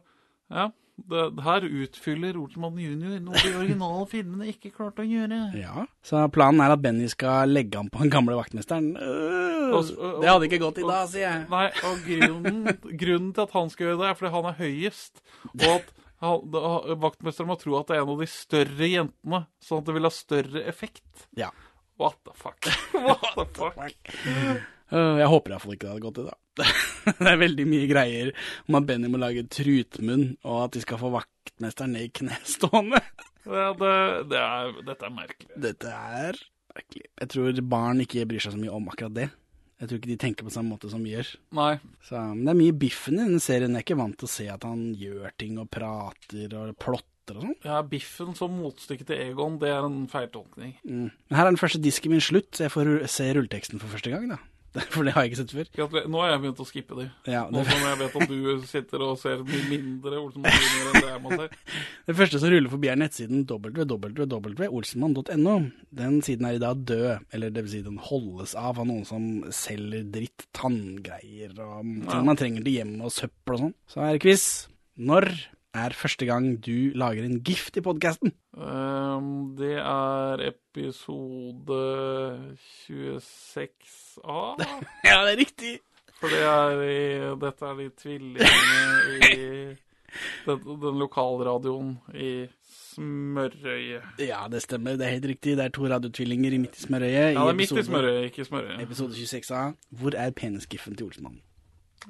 Ja. 0.50 0.70
Det, 0.94 1.24
her 1.42 1.64
utfyller 1.66 2.36
Olsmann 2.38 2.76
jr. 2.78 3.16
noe 3.18 3.34
de 3.42 3.50
originale 3.58 4.04
filmene 4.12 4.46
ikke 4.52 4.70
klarte 4.76 5.02
å 5.02 5.08
gjøre. 5.08 5.40
Ja. 5.58 5.82
Så 6.06 6.20
planen 6.30 6.60
er 6.62 6.70
at 6.70 6.82
Benny 6.84 7.08
skal 7.10 7.50
legge 7.50 7.80
an 7.80 7.88
på 7.90 8.04
den 8.04 8.12
gamle 8.14 8.36
vaktmesteren. 8.38 8.92
Øh, 8.94 9.74
Og- 9.74 9.90
og- 9.98 10.20
det 10.22 10.28
hadde 10.30 10.46
ikke 10.46 10.60
gått 10.62 10.78
i 10.78 10.86
dag, 10.86 11.08
sier 11.10 11.26
jeg. 11.26 11.48
Nei, 11.50 11.66
og 11.82 11.98
grunnen, 12.06 12.78
grunnen 13.00 13.32
til 13.34 13.42
at 13.42 13.50
han 13.58 13.70
skal 13.74 13.86
gjøre 13.88 13.98
det, 14.04 14.06
er 14.12 14.14
fordi 14.20 14.32
han 14.36 14.44
er 14.52 14.58
høyest. 14.60 15.18
Og 15.50 15.66
at 15.80 15.90
vaktmesteren 17.02 17.48
må 17.50 17.56
tro 17.60 17.76
at 17.78 17.88
det 17.90 17.96
er 17.98 18.02
en 18.04 18.12
av 18.14 18.20
de 18.22 18.28
større 18.30 18.88
jentene, 18.90 19.40
sånn 19.64 19.82
at 19.82 19.88
det 19.88 19.94
vil 19.96 20.08
ha 20.08 20.12
større 20.14 20.62
effekt. 20.70 21.26
Ja. 21.38 21.50
What 22.00 22.16
the 22.26 22.34
fuck? 22.34 22.66
What 23.06 23.26
the 23.36 23.46
fuck? 23.54 24.14
Øh, 24.92 25.18
Jeg 25.20 25.28
håper 25.30 25.54
iallfall 25.54 25.76
ikke 25.76 25.86
det 25.86 25.92
hadde 25.92 26.06
gått 26.06 26.22
i 26.22 26.26
dag. 26.28 26.40
det 27.20 27.30
er 27.32 27.38
veldig 27.40 27.64
mye 27.66 27.86
greier 27.90 28.32
om 28.68 28.76
at 28.78 28.88
Benny 28.88 29.08
må 29.10 29.18
lage 29.22 29.46
trutmunn, 29.50 30.26
og 30.46 30.58
at 30.68 30.76
de 30.76 30.82
skal 30.84 31.00
få 31.00 31.10
vaktmesteren 31.14 31.94
ned 31.96 32.08
i 32.10 32.12
knestående. 32.22 33.02
Ja, 33.44 33.74
det, 33.76 33.88
det 34.30 34.38
er, 34.40 34.70
dette 34.86 35.04
er 35.04 35.10
merkelig. 35.12 35.50
Dette 35.60 35.90
er 35.92 36.38
merkelig. 36.72 37.02
Jeg 37.20 37.28
tror 37.34 37.58
barn 37.68 37.98
ikke 38.00 38.22
bryr 38.30 38.40
seg 38.40 38.54
så 38.54 38.60
mye 38.62 38.72
om 38.72 38.86
akkurat 38.88 39.12
det. 39.18 39.26
Jeg 39.84 39.90
tror 39.90 39.98
ikke 40.00 40.12
de 40.14 40.20
tenker 40.22 40.46
på 40.46 40.52
samme 40.54 40.72
måte 40.72 40.88
som 40.88 41.02
vi 41.04 41.12
gjør. 41.12 41.30
Nei. 41.58 41.72
Så, 42.06 42.16
men 42.16 42.46
det 42.46 42.54
er 42.54 42.60
mye 42.62 42.76
biffen 42.84 43.18
i 43.18 43.26
denne 43.26 43.42
serien. 43.44 43.74
Jeg 43.76 43.82
er 43.82 43.84
ikke 43.84 43.98
vant 44.00 44.16
til 44.16 44.28
å 44.30 44.32
se 44.32 44.46
at 44.48 44.64
han 44.64 44.86
gjør 44.96 45.34
ting 45.40 45.58
og 45.60 45.68
prater 45.74 46.56
og 46.56 46.72
plotter 46.80 47.36
og 47.36 47.44
sånn. 47.44 47.58
Ja, 47.66 47.82
Biffen 47.88 48.32
som 48.38 48.56
motstykke 48.56 49.04
til 49.08 49.20
Egon, 49.26 49.58
det 49.60 49.74
er 49.74 49.84
en 49.84 50.06
feiltolkning. 50.08 50.78
Mm. 50.88 51.10
Men 51.12 51.36
her 51.36 51.44
er 51.44 51.52
den 51.52 51.60
første 51.60 51.82
disken 51.84 52.16
min 52.16 52.24
slutt, 52.24 52.54
så 52.56 52.66
jeg 52.66 52.72
får 52.72 52.94
se 53.12 53.28
rulleteksten 53.36 53.82
for 53.82 53.92
første 53.92 54.12
gang, 54.14 54.32
da. 54.32 54.40
For 54.94 55.06
det 55.06 55.12
har 55.14 55.22
jeg 55.22 55.30
ikke 55.32 55.42
sett 55.44 55.52
før. 55.54 55.66
Nå 56.10 56.16
har 56.24 56.30
jeg 56.32 56.40
begynt 56.42 56.60
å 56.60 56.64
skippe 56.66 56.94
de. 56.98 57.04
Ja, 57.30 57.44
Nå 57.52 57.58
som 57.68 57.78
jeg 57.84 57.98
vet 58.00 58.14
at 58.18 58.28
du 58.32 58.38
sitter 58.66 58.98
og 59.06 59.12
ser 59.20 59.38
mye 59.46 59.66
mindre 59.70 60.18
Olsenmann-filmer 60.18 60.88
enn 60.90 60.96
det 61.04 61.10
jeg 61.12 61.20
må 61.22 61.30
se. 61.38 61.46
Det 62.10 62.16
første 62.18 62.38
som 62.42 62.50
ruller 62.52 62.70
forbi 62.72 62.88
er 62.90 62.98
nettsiden 63.00 63.44
www.olsenmann.no. 63.48 65.54
Den 65.94 66.18
siden 66.26 66.48
er 66.48 66.58
i 66.58 66.62
dag 66.62 66.76
død, 66.90 67.12
eller 67.32 67.48
det 67.54 67.62
vil 67.64 67.72
si 67.76 67.82
den 67.86 68.00
holdes 68.02 68.52
av 68.58 68.80
av 68.82 68.86
noen 68.88 69.06
som 69.08 69.22
selger 69.54 70.02
dritt, 70.14 70.40
tanngreier 70.56 71.52
og 71.54 71.80
ting 71.84 72.10
Ja. 72.10 72.22
man 72.26 72.36
trenger 72.40 72.62
til 72.66 72.74
hjemme 72.80 73.00
og 73.06 73.14
søppel 73.14 73.52
og 73.56 73.60
sånn. 73.64 73.74
Så 73.88 73.96
er 74.02 74.10
det 74.18 74.24
quiz. 74.26 74.44
Når 74.98 75.24
er 75.74 75.96
første 75.98 76.26
gang 76.26 76.66
du 76.66 76.92
lager 76.94 77.24
en 77.26 77.40
gift 77.44 77.76
i 77.76 77.82
podkasten? 77.84 78.32
Um, 78.54 79.56
det 79.58 79.76
er 79.82 80.42
episode 80.48 81.80
26A. 82.86 84.40
ja, 85.08 85.18
det 85.26 85.32
er 85.32 85.38
riktig. 85.38 85.78
For 86.20 86.30
det 86.30 86.42
er 86.46 86.82
i, 86.88 86.98
dette 87.42 87.70
er 87.70 87.80
de 87.80 87.88
tvillingene 88.00 89.32
i 89.34 89.74
den, 90.46 90.60
den 90.82 90.98
lokalradioen 91.02 91.96
i 92.14 92.46
Smørøyet. 92.94 94.02
Ja, 94.22 94.44
det 94.50 94.62
stemmer. 94.62 94.94
Det 94.96 95.06
er 95.06 95.16
helt 95.16 95.26
riktig. 95.26 95.56
Det 95.58 95.64
er 95.64 95.74
to 95.74 95.88
radiotvillinger 95.90 96.52
i 96.52 96.58
Midt 96.62 96.78
i 96.78 96.82
smørøyet. 96.86 97.34
Ja, 97.34 97.40
det 97.40 97.48
er 97.48 97.58
midt 97.58 97.72
i 97.72 97.82
Smørøye, 97.82 97.84
Smørøyet, 97.84 98.24
ikke 98.30 98.44
Smørøyet. 98.44 98.82
Episode 98.82 99.12
26A. 99.12 99.64
Hvor 99.90 100.16
er 100.16 100.30
penisgiffen 100.30 100.96
til 100.96 101.06
Olsmann? 101.06 101.40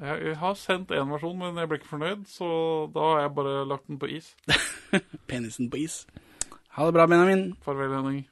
Jeg, 0.01 0.35
har 0.41 0.57
sendt 0.59 0.91
én 0.91 1.11
versjon, 1.13 1.37
men 1.39 1.59
jeg 1.61 1.71
ble 1.71 1.79
ikke 1.79 1.93
fornøyd, 1.93 2.25
så 2.27 2.47
da 2.95 3.05
har 3.13 3.21
jeg 3.25 3.35
bare 3.37 3.61
lagt 3.71 3.87
den 3.87 4.01
på 4.03 4.11
is. 4.11 4.33
Penisen 5.31 5.71
på 5.71 5.85
is. 5.85 6.03
Ha 6.75 6.89
det 6.89 6.97
bra, 6.97 7.07
Benjamin. 7.07 7.53
Farvel, 7.63 7.93
Henning. 7.95 8.25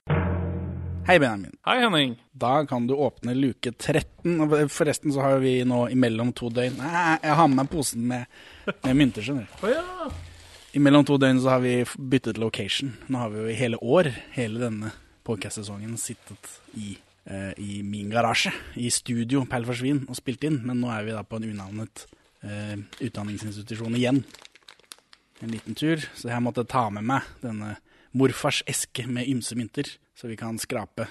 Hei, 1.07 1.20
Benjamin. 1.23 1.55
Hei, 1.66 1.76
Henning. 1.84 2.16
Da 2.34 2.65
kan 2.66 2.89
du 2.91 2.97
åpne 2.99 3.36
luke 3.39 3.70
13. 3.70 4.41
Og 4.42 4.57
Forresten 4.74 5.15
så 5.15 5.23
har 5.23 5.39
vi 5.42 5.60
nå 5.66 5.84
imellom 5.94 6.32
to 6.34 6.50
døgn 6.50 6.81
Nei, 6.81 7.16
jeg 7.23 7.39
har 7.39 7.49
med 7.50 7.60
meg 7.60 7.70
posen 7.70 8.10
med, 8.10 8.26
med 8.82 8.99
mynter, 8.99 9.23
skjønner 9.23 9.47
du. 9.47 9.62
Oh, 9.62 9.70
ja. 9.70 10.10
Imellom 10.78 11.07
to 11.07 11.20
døgn 11.23 11.39
så 11.44 11.55
har 11.55 11.62
vi 11.62 11.76
byttet 11.99 12.42
location. 12.42 12.97
Nå 13.07 13.23
har 13.23 13.31
vi 13.31 13.42
jo 13.42 13.49
i 13.52 13.57
hele 13.58 13.78
år, 13.78 14.10
hele 14.34 14.62
denne 14.62 14.91
podcast-sesongen, 15.26 15.94
sittet 16.00 16.55
i, 16.74 16.97
i 17.23 17.83
min 17.86 18.09
garasje, 18.10 18.51
i 18.83 18.89
studio 18.91 19.44
Perl 19.47 19.68
Forsvin, 19.68 20.01
og 20.10 20.17
spilt 20.18 20.42
inn. 20.49 20.57
Men 20.67 20.81
nå 20.83 20.89
er 20.91 21.05
vi 21.07 21.15
da 21.15 21.23
på 21.23 21.39
en 21.39 21.47
unavnet 21.52 22.02
eh, 22.42 22.76
utdanningsinstitusjon 23.01 23.97
igjen. 23.99 24.23
En 25.42 25.52
liten 25.52 25.78
tur. 25.78 26.02
Så 26.18 26.31
jeg 26.31 26.44
måtte 26.44 26.67
ta 26.68 26.89
med 26.94 27.07
meg 27.09 27.26
denne 27.42 27.76
morfars 28.18 28.62
eske 28.68 29.07
med 29.09 29.28
ymse 29.31 29.57
mynter, 29.59 29.89
så 30.15 30.28
vi 30.31 30.39
kan 30.41 30.60
skrape 30.60 31.07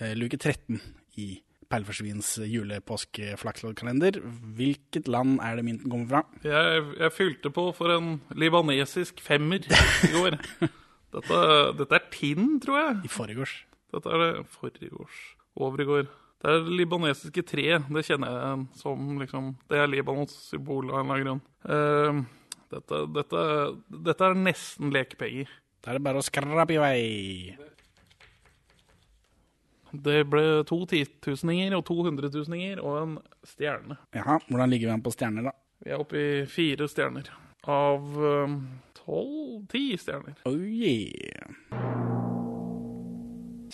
eh, 0.00 0.14
luke 0.18 0.38
13 0.40 0.80
i 1.22 1.28
Perleforsvins 1.70 2.36
jule-påske-flaksloddkalender. 2.44 4.20
Hvilket 4.58 5.08
land 5.08 5.38
er 5.42 5.56
det 5.58 5.64
mynten 5.66 5.90
kommer 5.90 6.10
fra? 6.10 6.22
Jeg, 6.44 6.82
jeg 7.00 7.14
fylte 7.16 7.52
på 7.54 7.70
for 7.76 7.94
en 7.94 8.18
libanesisk 8.36 9.22
femmer 9.24 9.64
i 9.64 10.12
går. 10.12 10.38
Dette, 11.14 11.40
dette 11.78 11.94
er 11.94 12.06
Tinn, 12.10 12.56
tror 12.58 12.74
jeg. 12.80 12.94
I 13.06 13.08
forgårs. 13.12 13.52
Dette 13.94 14.10
er 14.10 14.18
det 14.18 14.30
forgårs. 14.50 15.18
Over 15.54 15.82
i 15.82 15.88
går. 15.88 16.06
Det 16.44 16.52
er 16.52 16.72
libanesiske 16.80 17.44
tre. 17.48 17.66
Det 17.80 18.04
kjenner 18.04 18.34
jeg 18.34 18.64
som 18.76 19.20
liksom 19.20 19.52
Det 19.70 19.78
er 19.80 19.88
Libanons 19.88 20.34
symbol 20.50 20.90
av 20.90 21.00
en 21.00 21.12
eller 21.12 21.14
annen 21.14 21.28
grunn. 21.28 21.44
Uh, 21.64 22.50
dette, 22.74 23.04
dette, 23.14 23.44
dette 24.10 24.26
er 24.26 24.42
nesten 24.42 24.92
lekepenger. 24.92 25.52
Da 25.84 25.92
er 25.92 25.98
det 25.98 26.04
bare 26.04 26.20
å 26.20 26.26
skrape 26.26 26.74
i 26.74 26.80
vei. 26.80 27.00
Det 29.94 30.24
ble 30.26 30.44
to 30.66 30.80
tituseninger 30.90 31.76
og 31.76 31.84
to 31.86 31.96
hundretuseninger 32.02 32.80
og 32.82 32.96
en 32.98 33.18
stjerne. 33.46 33.98
Jaha, 34.16 34.40
hvordan 34.48 34.72
ligger 34.72 34.90
vi 34.90 34.96
an 34.96 35.04
på 35.04 35.14
stjerner, 35.14 35.50
da? 35.50 35.54
Vi 35.84 35.92
er 35.92 36.02
oppe 36.02 36.18
i 36.18 36.30
fire 36.50 36.88
stjerner. 36.90 37.30
Av 37.70 38.24
eh, 38.32 38.56
tolv 38.98 39.68
Ti 39.70 39.86
stjerner. 40.00 40.40
Oh 40.50 40.58
yeah. 40.58 42.32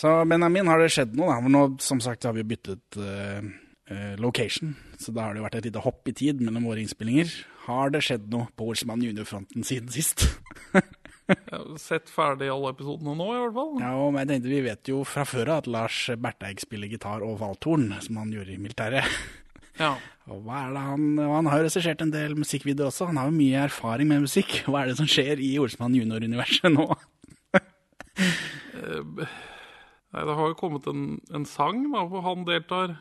Så 0.00 0.24
Benjamin, 0.24 0.68
har 0.70 0.80
det 0.80 0.92
skjedd 0.94 1.16
noe? 1.18 1.34
da? 1.34 1.50
Nå, 1.52 1.64
som 1.84 2.00
sagt, 2.00 2.24
har 2.24 2.32
vi 2.32 2.46
byttet 2.48 2.96
uh, 2.96 3.42
eh, 3.90 4.14
location, 4.20 4.72
så 4.96 5.12
da 5.12 5.26
har 5.26 5.36
det 5.36 5.42
vært 5.44 5.58
et 5.58 5.66
lite 5.68 5.82
hopp 5.84 6.08
i 6.08 6.14
tid 6.16 6.40
mellom 6.40 6.70
våre 6.70 6.80
innspillinger. 6.80 7.34
Har 7.66 7.92
det 7.92 8.00
skjedd 8.06 8.30
noe 8.32 8.48
på 8.56 8.70
Olsman 8.72 9.04
junior-fronten 9.04 9.66
siden 9.66 9.92
sist? 9.92 10.24
Jeg 11.30 11.36
har 11.52 11.76
sett 11.78 12.08
ferdig 12.10 12.48
alle 12.50 12.72
episodene 12.72 13.12
nå, 13.14 13.26
i 13.28 13.42
hvert 13.42 13.54
fall. 13.54 13.74
Ja, 13.78 13.90
og 14.00 14.16
jeg 14.18 14.26
tenkte 14.26 14.50
Vi 14.50 14.62
vet 14.64 14.88
jo 14.90 15.02
fra 15.06 15.22
før 15.28 15.52
av 15.52 15.60
at 15.60 15.68
Lars 15.70 15.98
Berteig 16.18 16.64
spiller 16.64 16.90
gitar 16.90 17.22
og 17.22 17.36
valthorn, 17.42 17.92
som 18.02 18.18
han 18.18 18.32
gjorde 18.34 18.56
i 18.56 18.58
militæret. 18.62 19.20
Ja. 19.78 19.92
Og 20.32 20.42
hva 20.44 20.64
er 20.64 20.74
det 20.74 20.82
han, 20.88 21.04
han 21.20 21.46
har 21.52 21.60
jo 21.60 21.68
regissert 21.68 22.02
en 22.02 22.10
del 22.12 22.34
musikkvideoer 22.40 22.90
også. 22.90 23.06
Han 23.12 23.20
har 23.20 23.30
jo 23.30 23.36
mye 23.36 23.62
erfaring 23.68 24.10
med 24.10 24.26
musikk. 24.26 24.58
Hva 24.66 24.82
er 24.82 24.90
det 24.90 24.98
som 24.98 25.08
skjer 25.08 25.40
i 25.44 25.54
Olsmann 25.62 25.94
junior-universet 25.96 26.72
nå? 26.74 26.88
Eh, 30.10 30.16
Nei, 30.18 30.24
det 30.26 30.36
har 30.36 30.48
jo 30.50 30.58
kommet 30.58 30.86
en, 30.90 31.04
en 31.34 31.44
sang 31.46 31.84
da, 31.92 32.04
hvor 32.10 32.24
han 32.26 32.44
deltar. 32.48 32.96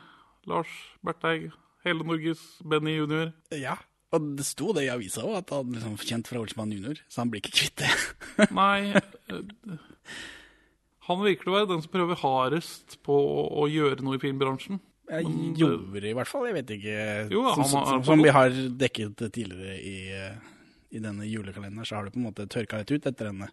Lars 0.48 0.70
Berteig, 1.04 1.50
hele 1.84 2.04
Norges 2.06 2.40
Benny 2.64 2.94
junior. 2.96 3.32
Ja, 3.52 3.74
og 4.14 4.30
det 4.38 4.46
sto 4.48 4.72
det 4.74 4.86
i 4.86 4.92
avisa 4.92 5.22
òg, 5.26 5.36
at 5.42 5.50
han 5.54 5.74
liksom 5.74 5.98
kjent 6.00 6.30
fra 6.30 6.40
Olsmann 6.40 6.72
junior, 6.74 6.98
så 7.12 7.20
han 7.22 7.30
blir 7.30 7.42
ikke 7.44 7.52
kvitt 7.58 7.82
det. 7.82 7.90
Nei 8.56 8.94
eh, 8.96 9.74
Han 11.10 11.20
virker 11.24 11.50
å 11.50 11.56
være 11.58 11.68
den 11.72 11.82
som 11.84 11.92
prøver 11.92 12.18
hardest 12.22 12.96
på 13.06 13.14
å, 13.14 13.44
å 13.62 13.66
gjøre 13.70 14.02
noe 14.06 14.16
i 14.18 14.22
filmbransjen. 14.22 14.80
Jeg 15.10 15.26
Men 15.26 15.38
det- 15.54 15.60
gjorde 15.64 16.06
i 16.06 16.14
hvert 16.14 16.30
fall, 16.30 16.46
jeg 16.46 16.56
vet 16.60 16.72
ikke. 16.76 16.96
Jo, 17.34 17.44
som, 17.56 17.64
som, 17.66 17.86
som, 17.88 18.02
som 18.06 18.22
vi 18.22 18.30
har 18.34 18.54
dekket 18.78 19.24
tidligere 19.34 19.76
i, 19.82 19.96
eh, 20.14 20.36
i 20.94 21.02
denne 21.02 21.26
julekalenderen, 21.26 21.86
så 21.88 21.98
har 21.98 22.06
det 22.06 22.14
på 22.14 22.20
en 22.22 22.28
måte 22.30 22.46
tørka 22.50 22.78
litt 22.80 22.92
ut 22.94 23.08
etter 23.10 23.30
denne 23.32 23.50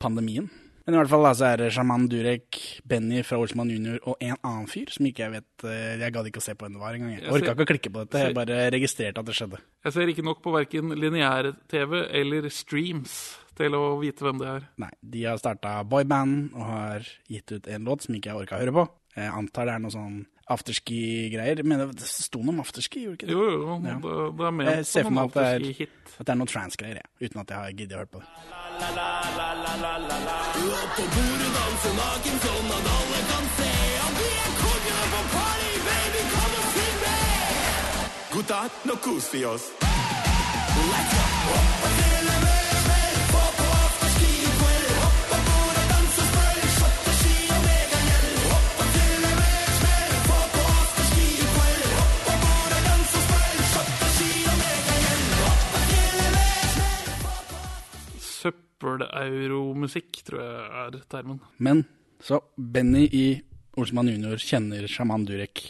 pandemien. 0.00 0.48
Men 0.86 0.94
i 0.94 0.98
hvert 1.00 1.10
fall 1.10 1.24
da, 1.26 1.32
så 1.34 1.46
er 1.48 1.56
det 1.64 1.72
Shaman 1.74 2.04
Durek, 2.06 2.58
Benny 2.86 3.24
fra 3.26 3.40
Olsman 3.42 3.72
junior 3.74 3.96
og 4.06 4.20
en 4.22 4.36
annen 4.38 4.68
fyr 4.70 4.92
som 4.94 5.08
ikke 5.08 5.24
jeg 5.24 5.32
vet 5.32 5.64
eh, 5.66 5.96
Jeg 5.98 6.14
gadd 6.14 6.28
ikke 6.30 6.38
å 6.38 6.44
se 6.44 6.54
på 6.54 6.62
hvem 6.68 6.76
det 6.76 6.82
var 6.84 6.94
engang. 6.94 7.10
Jeg 7.16 7.24
Jeg 7.24 7.34
orka 7.34 7.54
ikke 7.56 7.66
å 7.66 7.70
klikke 7.72 7.90
på 7.96 8.04
dette, 8.04 8.22
jeg 8.22 8.36
bare 8.38 8.58
registrerte 8.70 9.18
at 9.24 9.26
det 9.26 9.34
skjedde. 9.34 9.58
Jeg 9.88 9.96
ser 9.96 10.12
ikke 10.12 10.26
nok 10.28 10.44
på 10.44 10.54
verken 10.54 10.94
lineær-TV 10.94 11.96
eller 12.22 12.46
streams 12.54 13.16
til 13.58 13.74
å 13.74 13.82
vite 13.98 14.22
hvem 14.28 14.38
det 14.44 14.48
er. 14.52 14.68
Nei, 14.84 14.92
de 15.02 15.26
har 15.26 15.42
starta 15.42 15.80
boyband 15.90 16.54
og 16.54 16.64
har 16.70 17.10
gitt 17.34 17.56
ut 17.56 17.66
en 17.72 17.90
låt 17.90 18.06
som 18.06 18.14
ikke 18.14 18.30
jeg 18.30 18.42
orka 18.44 18.54
å 18.54 18.62
høre 18.62 18.76
på. 18.78 18.86
Jeg 19.16 19.32
antar 19.32 19.66
det 19.66 19.74
er 19.74 19.82
noe 19.82 19.94
sånn 19.96 20.16
afterski-greier. 20.54 21.64
Men 21.66 21.88
det 21.96 22.06
sto 22.06 22.38
noe 22.44 22.54
om 22.54 22.60
afterski, 22.62 23.02
gjorde 23.08 23.24
det 23.24 23.26
ikke 23.26 23.32
det? 23.32 23.34
Jo, 23.34 23.42
jo, 23.50 23.80
Ja. 23.82 23.96
det, 24.04 24.14
det 24.38 24.46
er 24.46 24.54
ment 24.60 24.70
Jeg 24.70 24.86
ser 24.86 25.02
som 25.02 25.08
for 25.08 25.10
en 25.10 25.16
meg 25.18 25.24
at 25.26 25.34
det 25.34 25.42
er, 25.42 25.50
for 25.66 25.66
meg 25.66 26.20
at 26.20 26.26
det 26.26 26.32
er 26.36 26.40
noe 26.44 26.52
trans-greier, 26.52 26.96
ja, 27.02 27.06
Uten 27.26 27.42
at 27.42 27.48
jeg 27.50 27.58
har 27.58 27.70
giddet 27.80 27.96
å 27.96 27.98
høre 28.04 28.12
på 28.12 28.22
det 28.22 28.28
opp 30.86 30.96
på 30.96 31.02
bordet, 31.14 31.50
danser 31.56 31.94
naken 32.00 32.38
sånn 32.44 32.70
at 32.76 32.90
alle 32.96 33.22
kan 33.30 33.48
se 33.56 33.72
at 34.04 34.20
vi 34.20 34.28
er 34.44 34.52
kongene 34.60 35.08
på 35.14 35.24
party, 35.34 35.72
baby, 35.88 36.22
kom 36.34 36.54
og 36.60 36.70
syng 36.76 37.00
med! 37.02 38.06
Gutta, 38.36 38.62
nå 38.84 39.00
koser 39.08 39.38
vi 39.38 39.44
oss. 39.54 39.70
Let's 40.86 41.12
go! 41.16 41.85
Søppeleuromusikk, 58.86 60.20
tror 60.26 60.42
jeg 60.42 60.66
er 60.82 60.98
termen. 61.10 61.40
Men 61.58 61.84
så 62.22 62.38
Benny 62.56 63.06
i 63.10 63.26
Olsmann 63.76 64.08
jr. 64.08 64.38
kjenner 64.38 64.86
sjaman 64.88 65.26
Durek. 65.26 65.62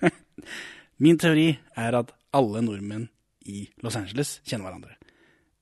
Min 1.04 1.18
teori 1.18 1.52
er 1.78 1.96
at 2.00 2.10
alle 2.36 2.62
nordmenn 2.66 3.06
i 3.46 3.68
Los 3.84 3.96
Angeles 3.96 4.40
kjenner 4.44 4.68
hverandre. 4.68 4.96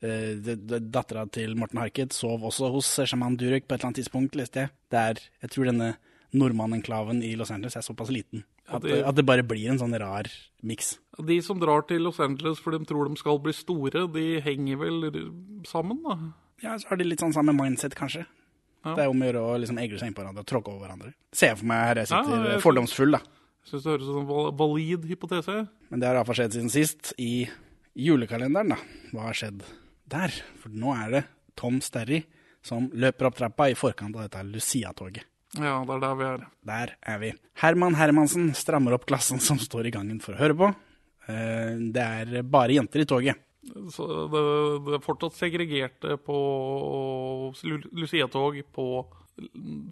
Eh, 0.01 0.81
Dattera 0.89 1.27
til 1.31 1.55
Morten 1.59 1.83
Harket 1.83 2.17
sov 2.17 2.47
også 2.49 2.73
hos 2.73 2.91
sjaman 3.05 3.37
Durek 3.39 3.69
på 3.69 3.75
et 3.75 3.81
eller 3.81 3.93
annet 3.93 4.03
tidspunkt, 4.03 4.39
leste 4.39 4.65
jeg. 4.65 4.75
Det 4.89 5.05
er, 5.13 5.25
jeg 5.45 5.53
tror 5.53 5.69
denne 5.69 5.95
nordmannenklaven 6.33 7.23
i 7.25 7.35
Los 7.37 7.53
Angeles 7.53 7.77
er 7.77 7.85
såpass 7.85 8.13
liten 8.15 8.47
at, 8.71 8.83
det- 8.83 9.05
at 9.05 9.15
det 9.17 9.25
bare 9.27 9.43
blir 9.43 9.71
en 9.71 9.79
sånn 9.79 9.97
rar 9.99 10.29
miks. 10.63 10.99
De 11.19 11.41
som 11.43 11.59
drar 11.59 11.87
til 11.89 12.03
Los 12.03 12.19
Angeles 12.21 12.59
for 12.61 12.71
de 12.73 12.85
tror 12.85 13.09
de 13.09 13.17
skal 13.17 13.39
bli 13.43 13.53
store, 13.53 14.07
de 14.13 14.41
henger 14.41 14.77
vel 14.79 15.09
sammen, 15.67 16.03
da? 16.05 16.17
Ja, 16.63 16.77
så 16.79 16.89
har 16.91 16.97
de 16.97 17.05
litt 17.05 17.21
sånn 17.21 17.33
samme 17.35 17.55
mindset, 17.55 17.95
kanskje. 17.95 18.27
Ja. 18.85 18.95
Det 18.95 19.05
er 19.05 19.09
om 19.11 19.21
å 19.21 19.27
gjøre 19.27 19.43
å 19.43 19.59
liksom 19.61 19.79
egle 19.79 19.99
seg 19.99 20.11
innpå 20.13 20.23
hverandre 20.23 20.41
og 20.45 20.47
tråkke 20.47 20.71
over 20.73 20.87
hverandre. 20.87 21.13
Ser 21.33 21.49
jeg 21.53 21.59
for 21.59 21.67
meg 21.67 21.83
her 21.87 21.95
jeg 22.03 22.09
Ja, 22.11 22.23
sitter 22.25 22.51
jeg 22.53 22.61
fordomsfull, 22.63 23.13
da. 23.13 23.21
Syns 23.69 23.83
det 23.83 23.91
høres 23.93 24.07
ut 24.07 24.13
som 24.15 24.21
en 24.23 24.57
valid 24.57 25.05
hypotese. 25.11 25.69
Men 25.91 26.01
det 26.01 26.09
har 26.09 26.15
iallfall 26.21 26.39
skjedd 26.39 26.53
siden 26.57 26.71
sist, 26.71 27.13
i 27.19 27.49
julekalenderen, 27.99 28.69
da. 28.75 28.79
Hva 29.13 29.27
har 29.29 29.35
skjedd 29.39 29.63
der? 30.09 30.29
For 30.63 30.69
nå 30.71 30.95
er 30.95 31.11
det 31.19 31.25
Tom 31.59 31.81
Sterry 31.85 32.23
som 32.63 32.89
løper 32.91 33.27
opp 33.29 33.37
trappa 33.39 33.69
i 33.71 33.75
forkant 33.79 34.17
av 34.17 34.29
dette 34.29 34.45
Lucia-toget. 34.47 35.25
Ja, 35.57 35.79
det 35.89 35.95
er 35.97 36.01
der 36.03 36.15
vi 36.19 36.25
er. 36.29 36.43
Der 36.69 36.91
er 37.09 37.19
vi. 37.23 37.31
Herman 37.63 37.95
Hermansen 37.97 38.51
strammer 38.55 38.93
opp 38.99 39.07
klassen 39.09 39.41
som 39.41 39.57
står 39.59 39.89
i 39.89 39.93
gangen 39.95 40.21
for 40.21 40.37
å 40.37 40.41
høre 40.43 40.55
på. 40.59 40.69
Eh, 41.29 41.77
Det 41.95 42.05
er 42.05 42.43
bare 42.43 42.77
jenter 42.77 43.01
i 43.01 43.09
toget. 43.09 43.37
Så 43.93 44.05
det, 44.33 44.43
det 44.87 44.95
er 44.99 45.05
fortsatt 45.05 45.35
segregerte 45.37 46.17
på 46.25 46.37
Lu- 47.65 47.89
Lucia-tog 47.93 48.61
på 48.73 48.87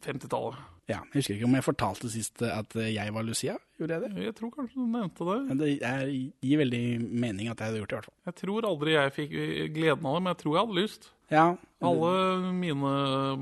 50-tallet. 0.05 0.57
Ja, 0.86 1.00
Jeg 1.10 1.18
husker 1.20 1.34
ikke 1.36 1.49
om 1.49 1.57
jeg 1.58 1.65
fortalte 1.66 2.10
sist 2.12 2.42
at 2.47 2.76
jeg 2.78 3.12
var 3.15 3.26
Lucia. 3.26 3.57
Gjorde 3.81 3.97
jeg 3.97 4.02
det? 4.15 4.25
Jeg 4.28 4.36
tror 4.39 4.52
kanskje 4.55 4.78
du 4.78 4.86
nevnte 4.92 5.26
det. 5.26 5.36
Men 5.49 5.58
Det 5.60 5.70
er, 5.83 6.07
gir 6.47 6.60
veldig 6.62 6.83
mening 7.02 7.50
at 7.50 7.58
jeg 7.58 7.70
hadde 7.73 7.81
gjort 7.83 7.91
det, 7.91 7.97
i 7.97 8.00
hvert 8.00 8.08
fall. 8.10 8.18
Jeg 8.31 8.39
tror 8.42 8.68
aldri 8.70 8.94
jeg 8.94 9.15
fikk 9.16 9.36
gleden 9.75 10.07
av 10.07 10.16
det, 10.16 10.23
men 10.23 10.33
jeg 10.34 10.41
tror 10.42 10.55
jeg 10.57 10.62
hadde 10.66 10.81
lyst. 10.81 11.10
Ja, 11.34 11.47
Alle 11.83 12.12
mine 12.55 12.92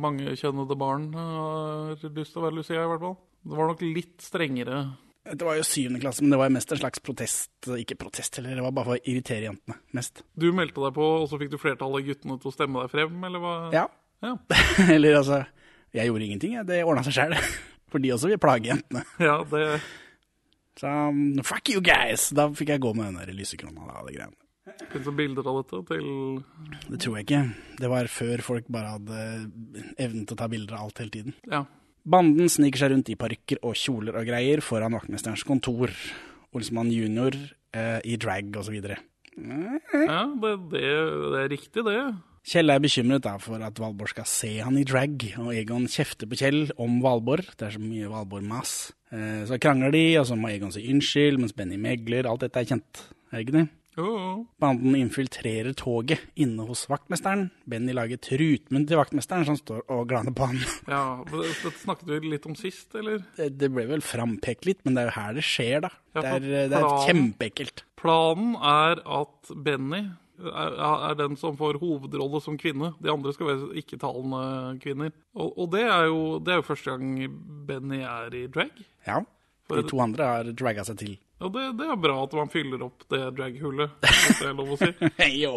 mangekjønnede 0.00 0.76
barn 0.80 1.10
har 1.12 1.96
lyst 2.00 2.32
til 2.32 2.40
å 2.40 2.46
være 2.46 2.56
Lucia, 2.60 2.80
i 2.80 2.88
hvert 2.94 3.02
fall. 3.04 3.18
Det 3.44 3.58
var 3.58 3.68
nok 3.68 3.82
litt 3.84 4.24
strengere. 4.24 4.78
Det 5.24 5.44
var 5.44 5.56
jo 5.56 5.64
syvende 5.64 6.00
klasse, 6.00 6.20
men 6.24 6.32
det 6.32 6.38
var 6.40 6.52
mest 6.52 6.72
en 6.72 6.80
slags 6.80 7.00
protest. 7.04 7.50
Ikke 7.80 7.96
protest 8.00 8.36
heller, 8.40 8.56
det 8.56 8.64
var 8.64 8.72
bare 8.76 8.88
for 8.90 8.96
å 8.98 9.04
irritere 9.08 9.46
jentene 9.50 9.76
mest. 9.96 10.24
Du 10.36 10.48
meldte 10.56 10.80
deg 10.84 10.96
på, 10.96 11.04
og 11.20 11.28
så 11.28 11.38
fikk 11.40 11.52
du 11.52 11.58
flertallet 11.60 12.00
av 12.00 12.08
guttene 12.08 12.38
til 12.40 12.50
å 12.50 12.54
stemme 12.56 12.82
deg 12.84 12.92
frem, 12.92 13.20
eller 13.28 13.44
hva? 13.44 13.54
Ja. 13.76 13.84
Ja, 14.24 14.38
Eller 14.94 15.18
altså 15.18 15.42
Jeg 15.94 16.10
gjorde 16.10 16.26
ingenting, 16.26 16.56
jeg. 16.58 16.66
Det 16.68 16.80
ordna 16.84 17.04
seg 17.06 17.16
sjøl. 17.18 17.36
For 17.92 18.02
de 18.02 18.10
også 18.14 18.30
vil 18.32 18.40
plage 18.42 18.72
jentene. 18.72 19.04
ja 19.22 19.36
det 19.46 19.66
Så 20.80 20.90
um, 20.90 21.38
fuck 21.46 21.70
you 21.70 21.82
guys! 21.84 22.30
Da 22.34 22.48
fikk 22.50 22.74
jeg 22.74 22.82
gå 22.82 22.90
med 22.96 23.12
den 23.12 23.20
der 23.20 23.36
lysekrona 23.36 23.86
og 23.86 23.94
alle 24.02 24.16
greiene. 24.16 24.38
finnes 24.90 25.06
det 25.06 25.14
bilder 25.14 25.46
av 25.46 25.60
dette 25.60 25.80
til 25.92 26.06
Det 26.90 27.00
tror 27.04 27.18
jeg 27.18 27.28
ikke. 27.28 27.42
Det 27.78 27.90
var 27.92 28.10
før 28.10 28.42
folk 28.42 28.70
bare 28.74 28.96
hadde 28.96 29.24
evnen 29.94 30.26
til 30.26 30.34
å 30.34 30.40
ta 30.42 30.50
bilder 30.50 30.78
av 30.78 30.88
alt 30.88 31.02
hele 31.04 31.14
tiden. 31.14 31.38
Ja. 31.46 31.62
Banden 32.04 32.50
sniker 32.52 32.82
seg 32.82 32.92
rundt 32.92 33.08
i 33.12 33.16
parykker 33.16 33.62
og 33.64 33.78
kjoler 33.78 34.18
og 34.18 34.26
greier 34.28 34.64
foran 34.64 34.96
vaktmesterens 34.98 35.46
kontor. 35.46 35.94
Olsmann 36.54 36.90
junior 36.92 37.38
Eh, 37.74 38.00
i 38.06 38.16
drag 38.16 38.54
osv. 38.56 38.76
Ja, 38.78 40.20
det, 40.42 40.52
det, 40.70 40.84
det 41.34 41.40
er 41.40 41.50
riktig, 41.50 41.82
det. 41.88 41.98
Kjell 42.44 42.68
er 42.74 42.82
bekymret 42.84 43.24
for 43.40 43.62
at 43.64 43.78
Valborg 43.80 44.10
skal 44.12 44.26
se 44.28 44.50
han 44.60 44.76
i 44.76 44.84
drag, 44.84 45.22
og 45.40 45.54
Egon 45.56 45.86
kjefter 45.88 46.28
på 46.28 46.36
Kjell 46.42 46.66
om 46.80 46.98
Valborg. 47.00 47.46
Det 47.56 47.70
er 47.70 47.76
så 47.78 47.80
mye 47.80 48.10
Valborg-mas. 48.12 48.74
Eh, 49.14 49.46
Så 49.48 49.56
krangler 49.62 49.94
de, 49.94 50.02
og 50.20 50.26
så 50.28 50.36
må 50.36 50.50
Egon 50.52 50.72
si 50.74 50.84
unnskyld, 50.92 51.38
mens 51.40 51.56
Benny 51.56 51.78
megler. 51.80 52.28
Alt 52.28 52.44
dette 52.44 52.60
er 52.60 52.68
kjent, 52.68 53.00
er 53.32 53.38
det 53.40 53.46
ikke 53.46 53.56
det? 53.62 53.64
Jo. 53.94 54.44
Banden 54.60 54.96
infiltrerer 54.98 55.70
toget 55.78 56.18
inne 56.42 56.64
hos 56.66 56.82
vaktmesteren. 56.90 57.46
Benny 57.70 57.94
lager 57.94 58.18
trutmunn 58.18 58.84
til 58.90 58.98
vaktmesteren, 58.98 59.46
som 59.46 59.56
står 59.56 59.84
og 59.94 60.08
glaner 60.10 60.34
på 60.34 60.48
han. 60.50 60.58
Ja, 60.90 61.22
det, 61.30 61.46
Dette 61.62 61.78
snakket 61.78 62.10
vi 62.10 62.18
litt 62.34 62.48
om 62.50 62.56
sist, 62.58 62.90
eller? 62.98 63.22
Det, 63.38 63.52
det 63.56 63.70
ble 63.72 63.86
vel 63.88 64.02
frampekt 64.04 64.66
litt, 64.68 64.82
men 64.84 64.98
det 64.98 65.04
er 65.06 65.08
jo 65.12 65.16
her 65.20 65.38
det 65.38 65.46
skjer, 65.46 65.78
da. 65.86 65.92
Ja, 66.12 66.20
Det 66.26 66.34
er, 66.34 66.68
det 66.74 66.80
er 66.82 67.06
kjempeekkelt. 67.06 67.84
Planen 68.04 68.52
er 68.60 69.00
at 69.00 69.54
Benny 69.64 70.02
er, 70.38 70.78
er 71.10 71.18
den 71.18 71.36
som 71.40 71.56
får 71.58 71.78
hovedrolle 71.82 72.40
som 72.42 72.56
kvinne. 72.60 72.92
De 73.02 73.12
andre 73.12 73.34
skal 73.34 73.50
være 73.52 73.82
ikke-talende 73.82 74.78
kvinner. 74.82 75.12
Og, 75.36 75.52
og 75.52 75.70
det, 75.74 75.84
er 75.86 76.08
jo, 76.10 76.24
det 76.42 76.54
er 76.54 76.60
jo 76.60 76.66
første 76.66 76.94
gang 76.94 77.38
Benny 77.68 78.02
er 78.02 78.34
i 78.34 78.46
drag. 78.52 78.82
Ja. 79.06 79.22
De 79.72 79.84
to 79.88 80.00
andre 80.04 80.26
har 80.28 80.50
dragga 80.52 80.84
seg 80.86 80.98
til. 81.00 81.14
Ja, 81.40 81.48
det, 81.50 81.64
det 81.80 81.86
er 81.90 81.98
bra 82.00 82.18
at 82.22 82.34
man 82.36 82.52
fyller 82.52 82.84
opp 82.86 83.06
det 83.10 83.22
drag-hullet, 83.36 83.96
hvis 84.04 84.38
det 84.40 84.48
er 84.50 84.58
lov 84.58 84.74
å 84.74 84.78
si. 84.80 84.90
jo. 85.44 85.54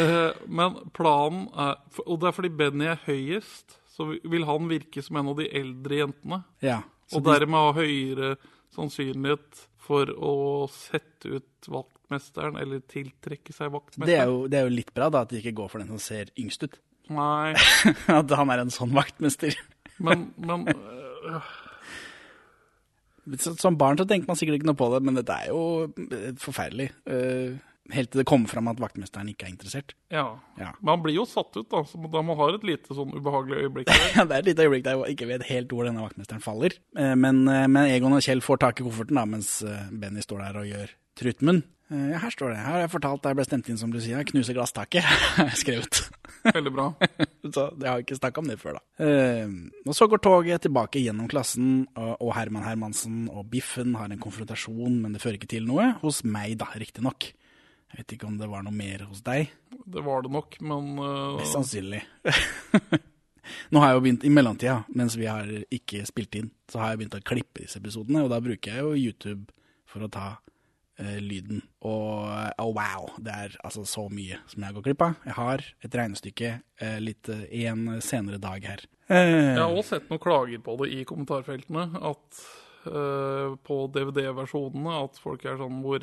Eh, 0.00 0.42
men 0.48 0.80
planen 0.96 1.46
er 1.52 1.78
Og 2.04 2.18
det 2.22 2.30
er 2.30 2.36
fordi 2.36 2.50
Benny 2.58 2.88
er 2.90 3.04
høyest, 3.06 3.78
så 3.94 4.08
vil 4.10 4.46
han 4.48 4.66
virke 4.70 5.04
som 5.04 5.20
en 5.20 5.30
av 5.30 5.38
de 5.38 5.46
eldre 5.54 6.00
jentene. 6.00 6.40
Ja. 6.64 6.80
Og 7.14 7.22
dermed 7.26 7.60
ha 7.60 7.76
høyere 7.76 8.34
sannsynlighet 8.74 9.66
for 9.84 10.10
å 10.10 10.34
sette 10.72 11.38
ut 11.38 11.68
vaktmesteren, 12.04 12.56
eller 12.60 12.80
tiltrekke 12.90 13.52
seg 13.54 13.72
vaktmesteren. 13.72 14.08
det, 14.10 14.18
er 14.20 14.26
jo, 14.28 14.46
det 14.48 14.58
er 14.60 14.68
jo 14.68 14.74
litt 14.76 14.92
bra, 14.94 15.08
da, 15.10 15.22
at 15.24 15.30
de 15.32 15.40
ikke 15.40 15.54
går 15.56 15.68
for 15.72 15.80
den 15.82 15.88
som 15.88 15.98
ser 16.02 16.30
yngst 16.38 16.62
ut. 16.66 16.78
Nei, 17.12 17.52
at 18.20 18.30
han 18.38 18.50
er 18.52 18.62
en 18.64 18.70
sånn 18.72 18.92
vaktmester. 18.96 19.54
men, 20.04 20.30
men 20.48 20.66
øh, 20.68 21.52
Som 23.60 23.76
barn 23.80 23.98
så 24.00 24.06
tenker 24.08 24.28
man 24.28 24.36
sikkert 24.40 24.60
ikke 24.60 24.70
noe 24.70 24.78
på 24.80 24.90
det, 24.94 25.02
men 25.04 25.16
dette 25.20 25.32
er 25.32 25.52
jo 25.52 25.62
eh, 26.10 26.32
forferdelig. 26.40 26.90
Eh, 27.08 27.54
Helt 27.92 28.08
til 28.14 28.22
det 28.22 28.24
kommer 28.24 28.48
fram 28.48 28.64
at 28.70 28.78
vaktmesteren 28.80 29.28
ikke 29.28 29.44
er 29.44 29.50
interessert. 29.52 29.92
ja. 30.08 30.22
Ja. 30.56 30.70
Men 30.80 30.94
han 30.94 31.02
blir 31.04 31.18
jo 31.18 31.26
satt 31.28 31.52
ut, 31.58 31.66
da, 31.68 31.82
så 31.84 31.98
da 32.08 32.22
man 32.24 32.38
har 32.38 32.54
et 32.56 32.62
lite 32.64 32.94
sånn 32.96 33.12
ubehagelig 33.12 33.58
øyeblikk 33.66 33.90
der. 33.90 34.06
Ja, 34.16 34.24
det 34.24 34.32
er 34.32 34.40
et 34.40 34.48
lite 34.48 34.64
øyeblikk 34.64 34.84
der 34.86 35.02
jeg 35.02 35.12
ikke 35.18 35.28
vet 35.28 35.44
helt 35.50 35.68
hvor 35.76 35.84
denne 35.84 36.00
vaktmesteren 36.00 36.40
faller. 36.40 36.72
Eh, 36.96 37.12
Men, 37.20 37.42
eh, 37.52 37.66
men 37.68 37.90
Egon 37.92 38.16
og 38.16 38.24
Kjell 38.24 38.40
får 38.40 38.62
tak 38.64 38.80
i 38.80 38.86
kofferten 38.86 39.20
da, 39.20 39.26
mens 39.28 39.58
eh, 39.68 39.82
Benny 39.92 40.24
står 40.24 40.40
der 40.46 40.56
og 40.62 40.70
gjør 40.70 40.94
trutmunn. 41.18 41.62
Eh, 41.92 42.10
Ja, 42.14 42.18
her 42.22 42.32
står 42.32 42.54
det. 42.54 42.60
Her 42.64 42.72
har 42.72 42.82
jeg 42.84 42.92
fortalt 42.94 43.22
da 43.22 43.30
jeg 43.30 43.38
ble 43.38 43.44
stemt 43.46 43.68
inn 43.68 43.78
som 43.80 43.92
Lucia. 43.92 44.22
Knuse 44.24 44.54
glasstaket, 44.56 45.04
har 45.36 45.50
jeg 45.52 45.60
skrevet. 45.60 46.00
Veldig 46.48 46.72
bra. 46.74 46.86
Så 47.54 47.66
jeg 47.76 47.88
har 47.90 48.02
ikke 48.02 48.18
snakka 48.18 48.40
om 48.40 48.48
det 48.48 48.56
før, 48.60 48.78
da. 48.78 49.04
Eh, 49.04 49.52
og 49.84 49.96
så 49.96 50.08
går 50.08 50.22
toget 50.24 50.64
tilbake 50.64 51.02
gjennom 51.02 51.28
klassen, 51.30 51.84
og, 51.94 52.30
Herman 52.36 52.64
Hermansen 52.64 53.26
og 53.28 53.46
Biffen 53.52 53.94
har 54.00 54.08
en 54.08 54.20
konfrontasjon, 54.20 54.96
men 55.02 55.12
det 55.14 55.20
fører 55.22 55.36
ikke 55.36 55.50
til 55.52 55.68
noe. 55.68 55.90
Hos 56.00 56.22
meg, 56.24 56.56
da, 56.60 56.70
riktignok. 56.80 57.28
Jeg 57.92 58.00
vet 58.00 58.16
ikke 58.16 58.26
om 58.26 58.38
det 58.40 58.48
var 58.50 58.64
noe 58.66 58.74
mer 58.74 59.04
hos 59.06 59.20
deg. 59.22 59.52
Det 59.70 60.02
var 60.02 60.24
det 60.24 60.32
nok, 60.34 60.56
men 60.66 60.88
uh... 60.98 61.36
Mest 61.36 61.54
sannsynlig. 61.54 62.00
Nå 63.70 63.82
har 63.82 63.92
jeg 63.92 63.98
jo 63.98 64.04
begynt, 64.06 64.24
I 64.24 64.32
mellomtida, 64.32 64.78
mens 64.96 65.18
vi 65.20 65.28
har 65.28 65.46
ikke 65.68 66.00
spilt 66.08 66.40
inn, 66.40 66.48
så 66.72 66.80
har 66.80 66.94
jeg 66.94 67.04
begynt 67.04 67.18
å 67.20 67.22
klippe 67.28 67.62
disse 67.62 67.78
episodene. 67.78 68.24
Og 68.24 68.32
da 68.32 68.40
bruker 68.42 68.72
jeg 68.72 68.82
jo 68.82 68.96
YouTube 68.96 69.52
for 69.86 70.08
å 70.08 70.10
ta 70.10 70.30
lyden. 71.20 71.62
Og 71.82 72.28
oh, 72.62 72.70
wow, 72.76 73.08
det 73.18 73.32
er 73.34 73.56
altså 73.66 73.82
så 73.88 74.04
mye 74.12 74.38
som 74.50 74.62
jeg 74.62 74.76
går 74.76 74.84
glipp 74.88 75.02
av. 75.06 75.16
Jeg 75.26 75.34
har 75.38 75.64
et 75.82 75.96
regnestykke 75.98 76.50
eh, 76.80 76.98
litt 77.02 77.28
i 77.50 77.64
en 77.70 78.00
senere 78.04 78.38
dag 78.42 78.62
her. 78.64 78.84
Eh, 79.08 79.54
Jeg 79.54 79.58
har 79.58 79.72
også 79.74 79.96
sett 79.98 80.06
noen 80.12 80.22
klager 80.22 80.62
på 80.64 80.76
det 80.82 80.92
i 80.94 81.02
kommentarfeltene. 81.08 81.88
At 82.02 82.44
på 82.84 83.76
DVD-versjonene 83.94 84.92
at 85.06 85.16
folk 85.22 85.44
er 85.48 85.54
sånn 85.56 85.78
hvor, 85.80 86.02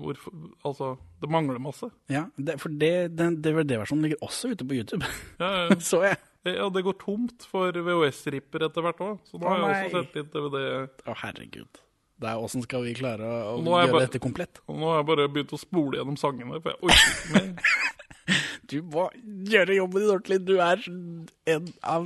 hvor 0.00 0.16
Altså, 0.64 0.94
det 1.20 1.28
mangler 1.28 1.58
masse. 1.60 1.90
ja, 2.08 2.22
det, 2.40 2.54
for 2.62 2.72
det, 2.72 3.10
den 3.18 3.36
DVD-versjonen 3.44 4.06
ligger 4.06 4.22
også 4.24 4.54
ute 4.54 4.64
på 4.64 4.78
YouTube. 4.78 5.04
Ja, 5.36 5.50
ja. 5.68 5.76
så 5.90 6.00
jeg. 6.06 6.16
Ja, 6.48 6.70
det 6.72 6.86
går 6.86 6.96
tomt 7.02 7.44
for 7.44 7.76
VHS-ripper 7.76 8.64
etter 8.64 8.80
hvert 8.86 9.02
òg, 9.04 9.18
så 9.28 9.36
da 9.42 9.50
har 9.52 9.60
jeg 9.60 9.90
også 9.90 10.00
sett 10.06 10.16
litt 10.16 10.32
DVD. 10.32 10.62
Å, 11.04 11.16
herregud. 11.26 11.82
Det 12.20 12.28
er 12.28 12.42
Åssen 12.44 12.64
skal 12.66 12.84
vi 12.84 12.92
klare 12.98 13.24
å, 13.24 13.56
gjøre 13.64 13.92
bare- 13.94 14.04
dette 14.06 14.20
komplett? 14.22 14.60
Og 14.68 14.76
nå 14.76 14.90
har 14.92 15.00
jeg 15.00 15.08
bare 15.12 15.28
begynt 15.32 15.56
å 15.56 15.60
spole 15.60 16.00
gjennom 16.00 16.18
sangene, 16.20 16.60
for 16.60 16.74
jeg 16.74 16.80
orker 16.84 17.16
ikke 17.16 17.32
mer. 17.38 17.54
Du 18.70 18.76
må 18.86 19.08
gjøre 19.50 19.74
jobben 19.74 20.04
din 20.04 20.12
ordentlig. 20.12 20.36
Du 20.46 20.52
er 20.62 20.82
en 21.50 21.64
av 21.82 22.04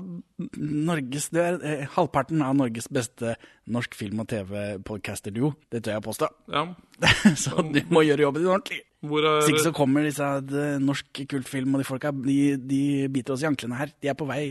Norges 0.56 1.26
Du 1.34 1.40
er 1.42 1.58
eh, 1.60 1.82
halvparten 1.96 2.40
av 2.44 2.54
Norges 2.56 2.88
beste 2.88 3.34
norsk 3.68 3.96
film- 3.98 4.22
og 4.22 4.30
TV-podcaster-duo. 4.32 5.52
Det 5.72 5.82
tør 5.84 5.98
jeg 5.98 6.06
påstå. 6.06 6.30
Ja. 6.54 6.64
så 7.42 7.64
du 7.68 7.80
må 7.92 8.04
gjøre 8.06 8.24
jobben 8.24 8.44
din 8.44 8.52
ordentlig. 8.54 8.80
Hvor 9.04 9.26
er 9.28 9.42
Hvis 9.42 9.52
ikke 9.52 9.66
så 9.66 9.74
kommer 9.76 10.06
disse 10.08 10.24
eh, 10.24 10.78
norsk 10.80 11.24
kultfilm 11.34 11.76
og 11.76 11.84
de 11.84 11.88
folka, 11.90 12.14
de, 12.24 12.38
de 12.56 12.82
biter 13.12 13.36
oss 13.36 13.44
i 13.44 13.50
anklene 13.50 13.82
her. 13.82 13.92
De 14.00 14.12
er 14.12 14.16
på 14.16 14.28
vei. 14.30 14.42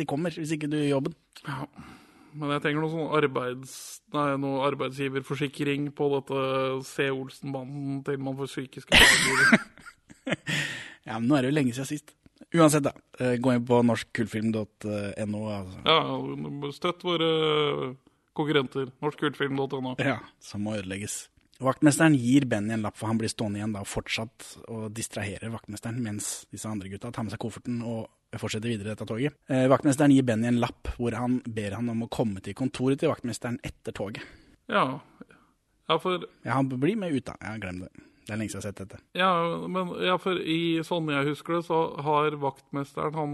De 0.00 0.08
kommer, 0.08 0.32
hvis 0.32 0.56
ikke 0.56 0.70
du 0.72 0.78
gjør 0.80 0.94
jobben. 0.96 1.18
Ja. 1.44 1.64
Men 2.34 2.52
jeg 2.54 2.62
trenger 2.64 2.84
noe 2.84 2.92
sånn 2.92 3.14
arbeids, 3.18 3.72
nei, 4.14 4.26
noe 4.42 4.60
arbeidsgiverforsikring 4.68 5.88
på 5.98 6.08
dette 6.14 6.42
C. 6.86 7.08
Olsen-banden 7.10 8.02
til 8.06 8.20
man 8.22 8.36
får 8.38 8.52
psykiske 8.54 8.94
plager. 8.94 9.60
Ja, 11.08 11.16
men 11.18 11.30
nå 11.30 11.34
er 11.38 11.42
det 11.42 11.50
jo 11.50 11.54
lenge 11.56 11.72
siden 11.74 11.88
sist. 11.88 12.12
Uansett, 12.54 12.84
da. 12.84 12.92
eh, 13.18 13.32
Gå 13.40 13.54
inn 13.56 13.64
på 13.66 13.78
norskkultfilm.no. 13.88 15.40
Altså. 15.50 15.80
ja, 15.88 16.70
støtt 16.76 17.02
våre 17.06 17.30
konkurrenter. 18.36 18.90
Norskkultfilm.no. 19.02 19.94
Ja, 19.98 20.18
som 20.44 20.62
må 20.68 20.76
ødelegges. 20.76 21.29
Vaktmesteren 21.60 22.14
gir 22.16 22.46
Benny 22.48 22.72
en 22.72 22.82
lapp, 22.86 22.96
for 22.96 23.10
han 23.10 23.18
blir 23.20 23.28
stående 23.28 23.60
igjen 23.60 23.74
da 23.74 23.82
og 23.84 23.88
fortsatt 23.90 24.46
og 24.72 24.86
distraherer 24.96 25.52
vaktmesteren, 25.52 26.00
mens 26.00 26.46
disse 26.52 26.68
andre 26.70 26.88
gutta 26.88 27.10
tar 27.12 27.26
med 27.26 27.34
seg 27.34 27.42
kofferten 27.42 27.82
og 27.84 28.08
fortsetter 28.40 28.70
videre 28.70 28.94
dette 28.94 29.04
toget. 29.08 29.36
Eh, 29.50 29.66
vaktmesteren 29.68 30.14
gir 30.14 30.24
Benny 30.24 30.48
en 30.48 30.60
lapp 30.62 30.92
hvor 30.96 31.16
han 31.18 31.40
ber 31.44 31.76
han 31.76 31.90
om 31.92 32.06
å 32.06 32.08
komme 32.12 32.40
til 32.44 32.56
kontoret 32.56 33.02
til 33.02 33.12
vaktmesteren 33.12 33.58
etter 33.66 33.92
toget. 33.96 34.24
Ja. 34.70 35.00
ja, 35.90 35.98
for 35.98 36.24
Ja, 36.46 36.54
han 36.54 36.70
blir 36.70 36.96
med 36.96 37.12
ut, 37.12 37.26
da. 37.26 37.36
Ja, 37.42 37.56
glem 37.60 37.82
det. 37.84 37.90
Det 38.24 38.36
er 38.36 38.38
lenge 38.38 38.52
siden 38.52 38.62
jeg 38.62 38.68
har 38.68 38.76
sett 38.76 38.82
dette. 38.84 39.02
Ja, 39.18 39.30
men 39.66 39.90
ja, 40.06 40.14
for 40.22 40.38
i 40.38 40.78
sånn 40.86 41.08
jeg 41.10 41.32
husker 41.32 41.58
det, 41.58 41.64
så 41.66 41.80
har 42.06 42.36
vaktmesteren 42.40 43.16
Han 43.18 43.32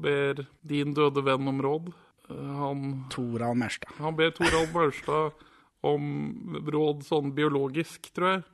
ber 0.00 0.46
din 0.66 0.94
døde 0.96 1.22
venn 1.26 1.50
om 1.50 1.60
råd. 1.62 1.92
Eh, 2.30 2.54
Han 2.62 3.04
Torald 3.12 3.60
Maurstad. 3.60 3.92
Han 4.00 4.16
ber 4.16 4.32
Torald 4.34 4.72
Maurstad 4.74 5.44
om 5.86 6.62
råd 6.66 7.04
sånn 7.06 7.34
biologisk, 7.36 8.10
tror 8.14 8.32
jeg. 8.32 8.46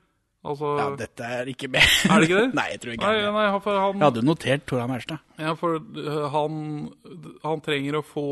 Altså 0.44 0.74
Ja, 0.76 0.86
dette 1.00 1.24
er 1.38 1.48
ikke 1.48 1.70
med. 1.72 1.84
Er 2.04 2.20
det 2.20 2.28
ikke 2.28 2.40
det? 2.42 2.48
Nei, 2.58 2.66
jeg 2.74 2.80
tror 2.82 2.96
ikke 2.98 3.08
nei, 3.08 3.20
det 3.22 3.32
nei, 3.32 3.44
han, 3.48 3.96
Jeg 3.96 4.04
hadde 4.04 4.24
notert 4.28 4.66
Tora 4.68 4.88
Mærstad. 4.90 5.22
Ja, 5.40 5.54
for 5.56 5.78
øh, 5.80 6.24
han, 6.34 6.58
han 7.44 7.62
trenger 7.64 8.00
å 8.00 8.04
få 8.04 8.26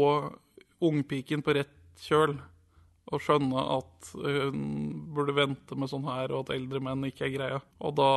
ungpiken 0.84 1.44
på 1.44 1.56
rett 1.56 1.72
kjøl. 2.04 2.36
Og 3.12 3.20
skjønne 3.20 3.62
at 3.74 4.10
hun 4.14 4.60
burde 5.12 5.34
vente 5.36 5.76
med 5.76 5.90
sånn 5.90 6.04
her, 6.06 6.32
og 6.32 6.46
at 6.46 6.52
eldre 6.54 6.80
menn 6.84 7.08
ikke 7.08 7.26
er 7.26 7.32
greia. 7.34 7.58
Og 7.84 7.96
da, 7.98 8.10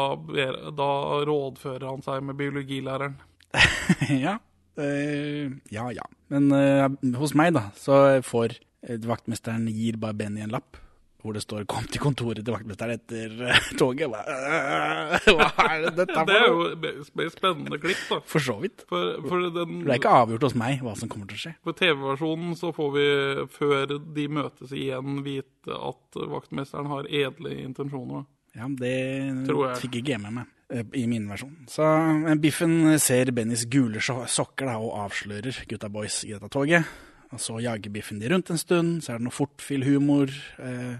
da 0.75 0.89
rådfører 1.27 1.87
han 1.89 2.03
seg 2.05 2.23
med 2.27 2.37
biologilæreren. 2.39 3.17
ja. 4.25 4.37
eh, 4.79 5.51
ja, 5.73 5.87
ja. 5.95 6.05
Men 6.31 6.51
eh, 6.55 7.15
hos 7.19 7.35
meg, 7.35 7.55
da, 7.57 7.69
så 7.79 8.21
får 8.27 8.55
eh, 8.55 8.61
vaktmesteren 9.05 9.67
gir 9.73 9.97
bare 10.01 10.13
Benny 10.13 10.41
en 10.45 10.49
lapp. 10.55 10.77
Hvor 11.25 11.33
det 11.33 11.41
står 11.41 11.63
'kom 11.65 11.87
til 11.89 11.97
kontoret 12.03 12.45
til 12.45 12.53
vaktmesteren 12.53 12.91
etter 12.99 13.31
eh, 13.49 13.55
toget'. 13.81 14.11
Bare, 14.11 14.29
«Øh, 14.29 15.19
Hva 15.39 15.65
er 15.73 15.81
det 15.81 15.95
dette 15.97 16.13
for 16.13 16.25
Det 16.29 16.35
er 16.35 16.45
jo 16.45 17.25
et 17.25 17.31
spennende 17.33 17.79
klipp, 17.81 17.97
da. 18.11 18.19
For 18.29 18.39
så 18.39 18.59
vidt. 18.61 18.83
For, 18.87 19.15
for 19.27 19.41
den, 19.49 19.79
Det 19.81 19.89
er 19.89 19.97
ikke 19.97 20.11
avgjort 20.21 20.43
hos 20.45 20.53
meg 20.55 20.83
hva 20.85 20.93
som 20.95 21.09
kommer 21.09 21.25
til 21.25 21.39
å 21.39 21.41
skje. 21.47 21.55
På 21.65 21.73
TV-versjonen 21.73 22.53
så 22.55 22.69
får 22.77 22.91
vi, 22.93 23.07
før 23.49 23.95
de 24.13 24.27
møtes 24.27 24.71
igjen, 24.71 25.23
vite 25.25 25.73
at 25.73 26.19
vaktmesteren 26.29 26.85
har 26.93 27.09
edle 27.09 27.55
intensjoner. 27.57 28.25
Ja, 28.55 28.67
Det 28.69 29.47
Tror 29.49 29.71
jeg. 29.71 29.81
fikk 29.81 29.95
ikke 30.03 30.13
jeg 30.13 30.21
med 30.21 30.31
meg 30.37 30.45
eh, 30.69 30.85
i 30.93 31.07
min 31.07 31.25
versjon. 31.27 31.57
Så 31.67 31.81
eh, 32.29 32.35
Biffen 32.37 32.99
ser 33.01 33.33
Bennys 33.33 33.65
gule 33.65 33.97
sokker 33.99 34.69
da, 34.69 34.77
og 34.77 34.93
avslører 35.09 35.57
gutta 35.67 35.89
boys 35.89 36.21
i 36.23 36.35
dette 36.37 36.49
toget. 36.53 36.85
Og 37.33 37.39
Så 37.41 37.57
jager 37.63 37.89
Biffen 37.91 38.19
de 38.21 38.29
rundt 38.31 38.49
en 38.53 38.59
stund, 38.61 38.99
så 39.03 39.13
er 39.13 39.17
det 39.21 39.25
noe 39.27 39.33
fortfil-humor 39.35 40.29
eh, 40.61 40.97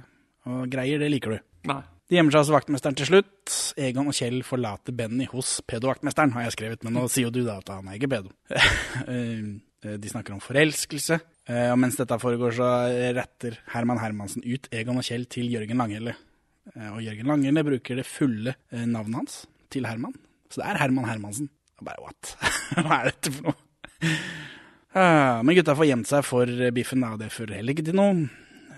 og 0.49 0.65
greier. 0.73 0.99
Det 1.01 1.11
liker 1.13 1.35
du. 1.37 1.43
Nei. 1.69 1.81
De 2.05 2.17
gjemmer 2.19 2.35
seg 2.35 2.43
hos 2.43 2.51
vaktmesteren 2.53 2.97
til 2.99 3.07
slutt. 3.09 3.53
Egon 3.81 4.11
og 4.11 4.13
Kjell 4.13 4.43
forlater 4.45 4.93
Benny 4.93 5.25
hos 5.31 5.55
pedovaktmesteren, 5.65 6.35
har 6.35 6.43
jeg 6.45 6.53
skrevet, 6.53 6.83
men 6.85 6.93
nå 6.93 7.07
sier 7.09 7.25
jo 7.25 7.31
du 7.33 7.39
da 7.47 7.55
at 7.63 7.71
han 7.73 7.87
er 7.89 7.97
ikke 7.97 8.11
pedo. 8.17 8.33
Eh, 9.85 9.97
De 10.01 10.09
snakker 10.09 10.33
om 10.33 10.39
forelskelse, 10.41 11.19
eh, 11.45 11.67
og 11.69 11.75
mens 11.77 11.97
dette 11.99 12.15
foregår, 12.17 12.55
så 12.57 12.67
retter 13.13 13.59
Herman 13.69 13.99
Hermansen 14.01 14.41
ut 14.41 14.65
Egon 14.73 14.97
og 14.97 15.05
Kjell 15.05 15.27
til 15.29 15.51
Jørgen 15.53 15.77
Langhelle. 15.77 16.15
Eh, 16.73 16.87
Og 16.89 17.03
Jørgen 17.05 17.29
Langhelle 17.29 17.61
bruker 17.67 17.99
det 17.99 18.05
fulle 18.09 18.55
eh, 18.71 18.85
navnet 18.89 19.19
hans 19.19 19.35
til 19.69 19.85
Herman. 19.85 20.15
Så 20.49 20.63
det 20.63 20.71
er 20.71 20.79
Herman 20.81 21.05
Hermansen. 21.05 21.51
Og 21.77 21.85
bare 21.85 22.01
what? 22.01 22.33
Hva 22.81 22.97
er 23.03 23.11
dette 23.11 23.33
for 23.35 23.51
noe? 23.51 24.15
Ah, 24.95 25.43
Men 25.43 25.57
gutta 25.57 25.75
får 25.75 25.89
gjemt 25.89 26.07
seg 26.07 26.23
for 26.23 26.51
biffen, 26.75 27.03
og 27.03 27.19
det 27.19 27.33
fører 27.35 27.59
heller 27.59 27.75
ikke 27.75 27.89
til 27.89 27.97
noe. 27.99 28.29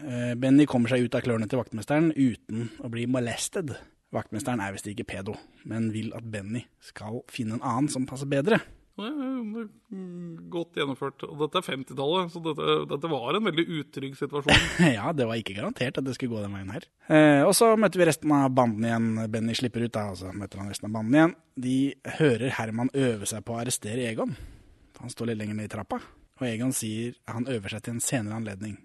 Eh, 0.07 0.33
Benny 0.39 0.65
kommer 0.69 0.89
seg 0.89 1.05
ut 1.05 1.17
av 1.17 1.21
klørne 1.25 1.49
til 1.49 1.59
vaktmesteren 1.61 2.09
uten 2.15 2.71
å 2.81 2.89
bli 2.89 3.05
molested. 3.09 3.75
Vaktmesteren 4.15 4.61
er 4.63 4.73
visst 4.73 4.87
ikke 4.89 5.05
pedo, 5.07 5.35
men 5.67 5.91
vil 5.93 6.13
at 6.17 6.25
Benny 6.31 6.63
skal 6.81 7.21
finne 7.29 7.57
en 7.57 7.65
annen 7.65 7.91
som 7.91 8.07
passer 8.09 8.29
bedre. 8.29 8.61
Det 8.97 9.05
er 9.05 9.67
godt 10.49 10.79
gjennomført. 10.79 11.21
Og 11.27 11.43
dette 11.43 11.59
er 11.59 11.65
50-tallet, 11.67 12.31
så 12.33 12.41
dette, 12.41 12.77
dette 12.89 13.11
var 13.11 13.37
en 13.37 13.45
veldig 13.45 13.65
utrygg 13.77 14.17
situasjon. 14.17 14.63
ja, 14.97 15.11
det 15.13 15.27
var 15.29 15.37
ikke 15.37 15.53
garantert 15.59 15.99
at 16.01 16.07
det 16.07 16.15
skulle 16.17 16.33
gå 16.33 16.41
den 16.41 16.55
veien 16.57 16.73
her. 16.73 16.87
Eh, 17.05 17.43
og 17.45 17.53
så 17.57 17.75
møter 17.77 18.01
vi 18.01 18.09
resten 18.09 18.33
av 18.33 18.49
banden 18.57 18.87
igjen. 18.89 19.11
Benny 19.33 19.57
slipper 19.59 19.85
ut, 19.85 19.93
da, 19.93 20.07
og 20.15 20.21
så 20.23 20.33
møter 20.33 20.63
han 20.63 20.73
resten 20.73 20.89
av 20.89 20.97
banden 20.97 21.19
igjen. 21.19 21.37
De 21.67 21.79
hører 22.17 22.55
Herman 22.57 22.93
øve 22.97 23.29
seg 23.29 23.45
på 23.45 23.53
å 23.53 23.61
arrestere 23.61 24.09
Egon. 24.09 24.33
Han 25.01 25.13
står 25.13 25.31
litt 25.31 25.41
lenger 25.41 25.57
ned 25.59 25.69
i 25.69 25.71
trappa, 25.71 25.99
og 26.37 26.45
Egon 26.47 26.73
sier 26.75 27.17
han 27.29 27.47
øver 27.49 27.73
seg 27.73 27.85
til 27.85 27.97
en 27.97 28.03
senere 28.03 28.37
anledning. 28.39 28.77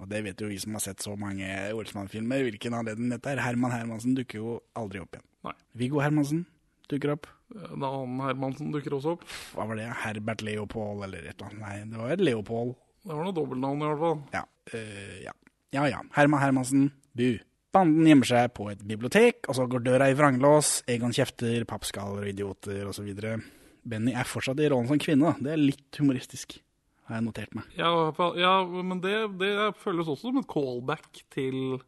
Og 0.00 0.08
det 0.08 0.22
vet 0.24 0.40
jo 0.40 0.48
vi 0.48 0.56
som 0.60 0.76
har 0.76 0.82
sett 0.84 1.02
så 1.04 1.12
mange 1.20 1.48
Olsmann-filmer, 1.76 2.46
hvilken 2.46 2.76
anledning 2.78 3.12
dette 3.12 3.34
er. 3.34 3.42
Herman 3.44 3.74
Hermansen 3.74 4.16
dukker 4.16 4.40
jo 4.40 4.54
aldri 4.78 5.02
opp 5.02 5.18
igjen. 5.18 5.26
Nei. 5.44 5.56
Viggo 5.76 6.00
Hermansen 6.00 6.46
dukker 6.90 7.14
opp. 7.16 7.28
En 7.52 7.84
annen 7.84 8.22
Hermansen 8.24 8.72
dukker 8.72 8.96
også 8.96 9.16
opp. 9.18 9.26
Hva 9.52 9.66
var 9.68 9.80
det? 9.80 9.90
Herbert 10.04 10.44
Leopold 10.46 11.04
eller 11.06 11.28
et 11.28 11.34
eller 11.34 11.50
annet? 11.50 11.60
Nei, 11.60 11.76
det 11.92 12.00
var 12.00 12.24
Leopold. 12.24 12.74
Det 13.04 13.12
var 13.12 13.28
noe 13.28 13.36
dobbeltnavn 13.36 13.84
i 13.84 13.90
hvert 13.90 14.02
fall. 14.06 14.18
Ja. 14.36 14.42
Uh, 14.72 15.14
ja. 15.26 15.36
ja 15.76 15.86
ja. 15.92 16.02
Herman 16.16 16.44
Hermansen, 16.46 16.90
bu. 17.16 17.30
Banden 17.70 18.08
gjemmer 18.08 18.26
seg 18.26 18.50
på 18.56 18.66
et 18.72 18.80
bibliotek, 18.82 19.44
og 19.46 19.54
så 19.54 19.68
går 19.70 19.84
døra 19.84 20.08
i 20.10 20.16
vranglås. 20.18 20.80
Egon 20.90 21.14
kjefter, 21.14 21.62
pappskaller 21.70 22.24
og 22.24 22.32
idioter 22.32 22.88
osv. 22.90 23.12
Benny 23.86 24.12
er 24.16 24.28
fortsatt 24.28 24.60
i 24.60 24.68
rollen 24.70 24.90
som 24.90 25.00
kvinne, 25.00 25.32
da. 25.32 25.44
Det 25.46 25.54
er 25.54 25.62
litt 25.62 26.00
humoristisk, 26.00 26.58
har 27.08 27.18
jeg 27.18 27.26
notert 27.26 27.56
meg. 27.56 27.70
Ja, 27.78 27.90
ja 28.38 28.54
men 28.66 29.00
det, 29.04 29.16
det 29.40 29.54
føles 29.80 30.08
også 30.08 30.30
som 30.30 30.40
et 30.40 30.50
callback 30.50 31.24
til 31.32 31.80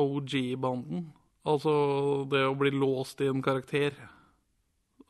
OG-banden. 0.00 1.10
Altså 1.48 1.72
det 2.30 2.44
å 2.44 2.56
bli 2.58 2.72
låst 2.74 3.22
i 3.24 3.28
en 3.30 3.42
karakter. 3.44 3.96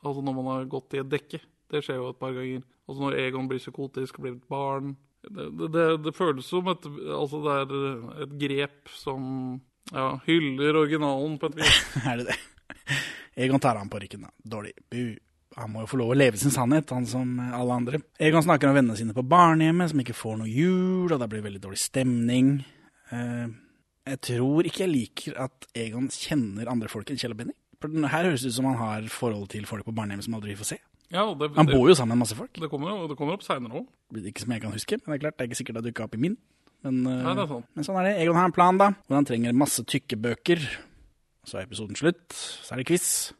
Altså 0.01 0.23
når 0.23 0.37
man 0.37 0.51
har 0.53 0.69
gått 0.71 0.95
i 0.95 1.01
et 1.01 1.09
dekke. 1.11 1.41
Det 1.71 1.83
skjer 1.83 1.99
jo 1.99 2.11
et 2.11 2.19
par 2.19 2.35
ganger. 2.35 2.63
Altså 2.87 3.05
når 3.05 3.17
Egon 3.21 3.49
blir 3.51 3.61
psykotisk 3.61 4.19
og 4.19 4.25
blir 4.25 4.37
et 4.37 4.51
barn. 4.51 4.95
Det, 5.21 5.49
det, 5.69 5.83
det, 6.07 6.15
føles 6.17 6.47
som 6.49 6.69
et, 6.71 6.87
altså 7.13 7.43
det 7.45 7.57
er 7.59 8.23
et 8.25 8.31
grep 8.41 8.89
som 8.97 9.25
ja, 9.91 10.15
hyller 10.25 10.79
originalen 10.79 11.37
på 11.39 11.51
et 11.51 11.59
vis. 11.61 11.81
er 12.09 12.23
det 12.23 12.31
det? 12.31 12.39
Egon 13.45 13.61
tar 13.63 13.77
han 13.79 13.91
på 13.91 14.01
ryggen, 14.01 14.25
da. 14.25 14.33
Dårlig. 14.55 14.73
Bu. 14.91 15.13
Han 15.59 15.73
må 15.73 15.81
jo 15.83 15.89
få 15.91 15.99
lov 15.99 16.13
å 16.13 16.15
leve 16.15 16.39
sin 16.39 16.53
sannhet, 16.53 16.91
han 16.95 17.05
som 17.09 17.33
alle 17.43 17.75
andre. 17.75 17.99
Egon 18.23 18.43
snakker 18.45 18.69
om 18.69 18.77
vennene 18.77 18.95
sine 18.99 19.15
på 19.15 19.25
barnehjemmet 19.27 19.91
som 19.91 19.99
ikke 20.03 20.15
får 20.15 20.37
noe 20.39 20.51
jul, 20.51 21.11
og 21.11 21.17
det 21.19 21.27
blir 21.31 21.43
veldig 21.43 21.59
dårlig 21.63 21.81
stemning. 21.81 22.53
Eh, 23.11 23.49
jeg 24.07 24.21
tror 24.29 24.69
ikke 24.69 24.85
jeg 24.85 24.93
liker 24.93 25.41
at 25.43 25.67
Egon 25.77 26.07
kjenner 26.13 26.71
andre 26.71 26.87
folk 26.91 27.11
enn 27.11 27.19
Kjell 27.19 27.35
og 27.35 27.41
Benny. 27.41 27.57
For 27.81 27.91
her 28.13 28.29
høres 28.29 28.45
det 28.45 28.53
ut 28.53 28.57
som 28.59 28.69
han 28.69 28.79
har 28.79 29.09
forhold 29.11 29.49
til 29.51 29.67
folk 29.67 29.83
på 29.87 29.93
barnehjemmet 29.97 30.27
som 30.27 30.37
aldri 30.37 30.55
får 30.55 30.71
se. 30.75 30.77
Ja, 31.11 31.25
det, 31.35 31.49
Han 31.57 31.67
bor 31.67 31.89
jo 31.89 31.95
sammen 31.97 32.15
med 32.15 32.23
masse 32.23 32.37
folk. 32.37 32.53
Det 32.55 32.69
kommer, 32.71 33.03
det 33.09 33.17
kommer 33.19 33.35
opp 33.35 33.43
seinere 33.43 33.81
òg. 33.81 33.89
Ikke 34.23 34.45
som 34.45 34.53
jeg 34.55 34.63
kan 34.63 34.71
huske, 34.71 35.01
men 35.01 35.11
det 35.11 35.17
er 35.17 35.23
klart, 35.25 35.37
det 35.37 35.43
er 35.43 35.49
ikke 35.51 35.59
sikkert 35.59 35.81
det 35.81 35.89
dukka 35.89 36.05
opp 36.07 36.15
i 36.15 36.21
min. 36.23 36.37
Men, 36.85 37.01
eh, 37.05 37.19
Nei, 37.25 37.33
det 37.35 37.43
er 37.43 37.51
sant. 37.51 37.67
men 37.75 37.85
sånn 37.85 37.99
er 37.99 38.07
det. 38.07 38.13
Egon 38.23 38.39
har 38.39 38.47
en 38.47 38.55
plan, 38.55 38.79
da, 38.79 38.87
hvor 39.05 39.19
han 39.19 39.27
trenger 39.27 39.57
masse 39.57 39.83
tykke 39.83 40.17
bøker. 40.23 40.63
Så 41.43 41.59
er 41.59 41.67
episoden 41.67 41.99
slutt. 41.99 42.23
Så 42.31 42.71
er 42.71 42.81
det 42.81 42.87
quiz. 42.87 43.33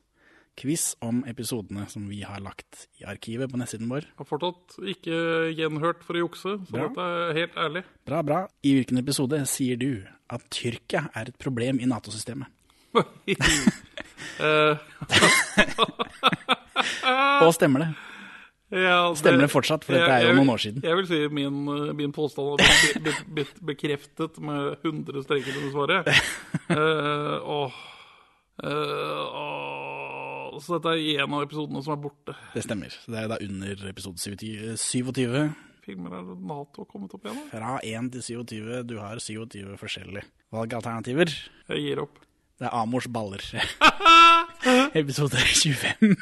Quiz 0.60 0.92
om 1.02 1.22
episodene 1.30 1.86
som 1.90 2.04
vi 2.12 2.20
har 2.28 2.42
lagt 2.44 2.86
i 3.00 3.06
arkivet 3.08 3.50
på 3.52 3.58
nettsiden 3.62 3.90
vår. 3.92 4.04
Har 4.20 4.28
fortsatt 4.28 4.76
ikke 4.94 5.16
gjenhørt 5.58 6.02
for 6.06 6.14
å 6.20 6.24
jukse, 6.26 6.58
så 6.68 6.74
Bra. 6.76 6.88
dette 6.90 7.06
er 7.08 7.38
helt 7.40 7.56
ærlig. 7.66 7.84
Bra, 8.10 8.20
bra. 8.28 8.40
I 8.68 8.70
hvilken 8.78 9.00
episode 9.02 9.38
sier 9.50 9.80
du 9.80 9.92
at 10.32 10.44
Tyrkia 10.54 11.02
er 11.16 11.32
et 11.32 11.40
problem 11.42 11.80
i 11.82 11.88
Nato-systemet? 11.90 12.52
Og 17.42 17.54
stemmer 17.56 17.80
det? 17.86 17.90
ja, 18.84 18.98
Stemmer 19.20 19.44
det 19.46 19.52
fortsatt, 19.52 19.84
for 19.88 19.92
dette 19.96 20.12
er 20.16 20.22
jo 20.30 20.34
noen 20.38 20.52
år 20.54 20.62
siden. 20.64 20.80
Jeg 20.86 20.96
vil 21.00 21.08
si 21.10 21.20
min, 21.34 21.58
eh, 21.68 21.94
min 21.98 22.14
påstand 22.16 22.62
har 22.62 22.68
blitt 23.36 23.58
bekreftet 23.68 24.34
med 24.40 24.62
100 24.84 25.24
streker 25.26 25.52
under 25.60 25.72
svaret. 25.76 26.02
Uh, 26.72 27.36
åh. 27.58 27.72
uh, 28.64 29.24
åh. 29.42 29.81
Så 30.62 30.78
dette 30.78 30.94
er 30.94 31.24
en 31.24 31.34
av 31.34 31.44
episodene 31.46 31.82
som 31.84 31.96
er 31.96 32.02
borte. 32.04 32.36
Det 32.54 32.62
stemmer. 32.66 32.94
Det 33.10 33.18
er 33.18 33.30
da 33.32 33.38
under 33.42 33.86
episode 33.90 34.22
27. 34.22 34.76
27. 34.78 35.38
Filmer 35.82 36.14
er 36.20 36.28
Nato 36.38 36.86
kommet 36.86 37.14
opp 37.18 37.26
igjen? 37.26 37.40
da? 37.42 37.48
Fra 37.56 37.78
1 37.82 38.12
til 38.14 38.26
27. 38.46 38.84
Du 38.92 39.00
har 39.02 39.18
27 39.18 39.74
forskjellige 39.82 40.28
valgalternativer. 40.54 41.34
Jeg 41.72 41.86
gir 41.88 42.04
opp. 42.04 42.22
Det 42.62 42.68
er 42.70 42.76
Amors 42.78 43.08
baller. 43.10 43.42
Episode 45.02 45.42
25. 45.42 46.14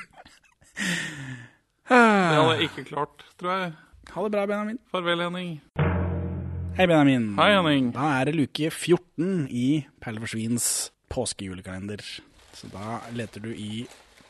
Det 1.90 2.00
hadde 2.00 2.56
jeg 2.56 2.70
ikke 2.70 2.86
klart, 2.94 3.26
tror 3.40 3.52
jeg. 3.58 3.72
Ha 4.14 4.24
det 4.24 4.32
bra, 4.32 4.46
Benjamin. 4.50 4.80
Farvel, 4.92 5.22
Henning. 5.26 5.52
Hei, 6.78 6.86
Benjamin. 6.88 7.34
Hei, 7.36 7.50
Henning. 7.58 7.92
Da 7.94 8.14
er 8.22 8.30
det 8.30 8.38
luke 8.40 8.72
14 8.72 9.50
i 9.52 9.68
Perle 10.02 10.24
for 10.24 10.32
svins 10.32 10.70
påskejulekalender. 11.12 12.02
Så 12.56 12.70
da 12.72 13.02
leter 13.18 13.44
du 13.44 13.52
i 13.52 13.84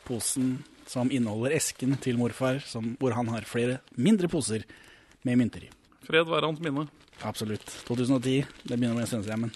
posen 0.06 0.58
som 0.90 1.10
inneholder 1.12 1.54
esken 1.54 1.94
til 2.02 2.18
morfar, 2.18 2.58
som, 2.66 2.94
hvor 3.00 3.14
han 3.14 3.30
har 3.30 3.46
flere 3.48 3.78
mindre 3.94 4.30
poser 4.30 4.66
med 5.26 5.38
mynter 5.38 5.68
i. 5.68 5.70
Fred 6.06 6.26
være 6.26 6.50
hans 6.50 6.62
minne. 6.64 6.88
Absolutt. 7.26 7.66
2010, 7.86 8.40
det 8.64 8.76
begynner 8.76 8.96
med 8.96 9.04
en 9.04 9.10
stund 9.12 9.26
siden, 9.26 9.46
men 9.46 9.52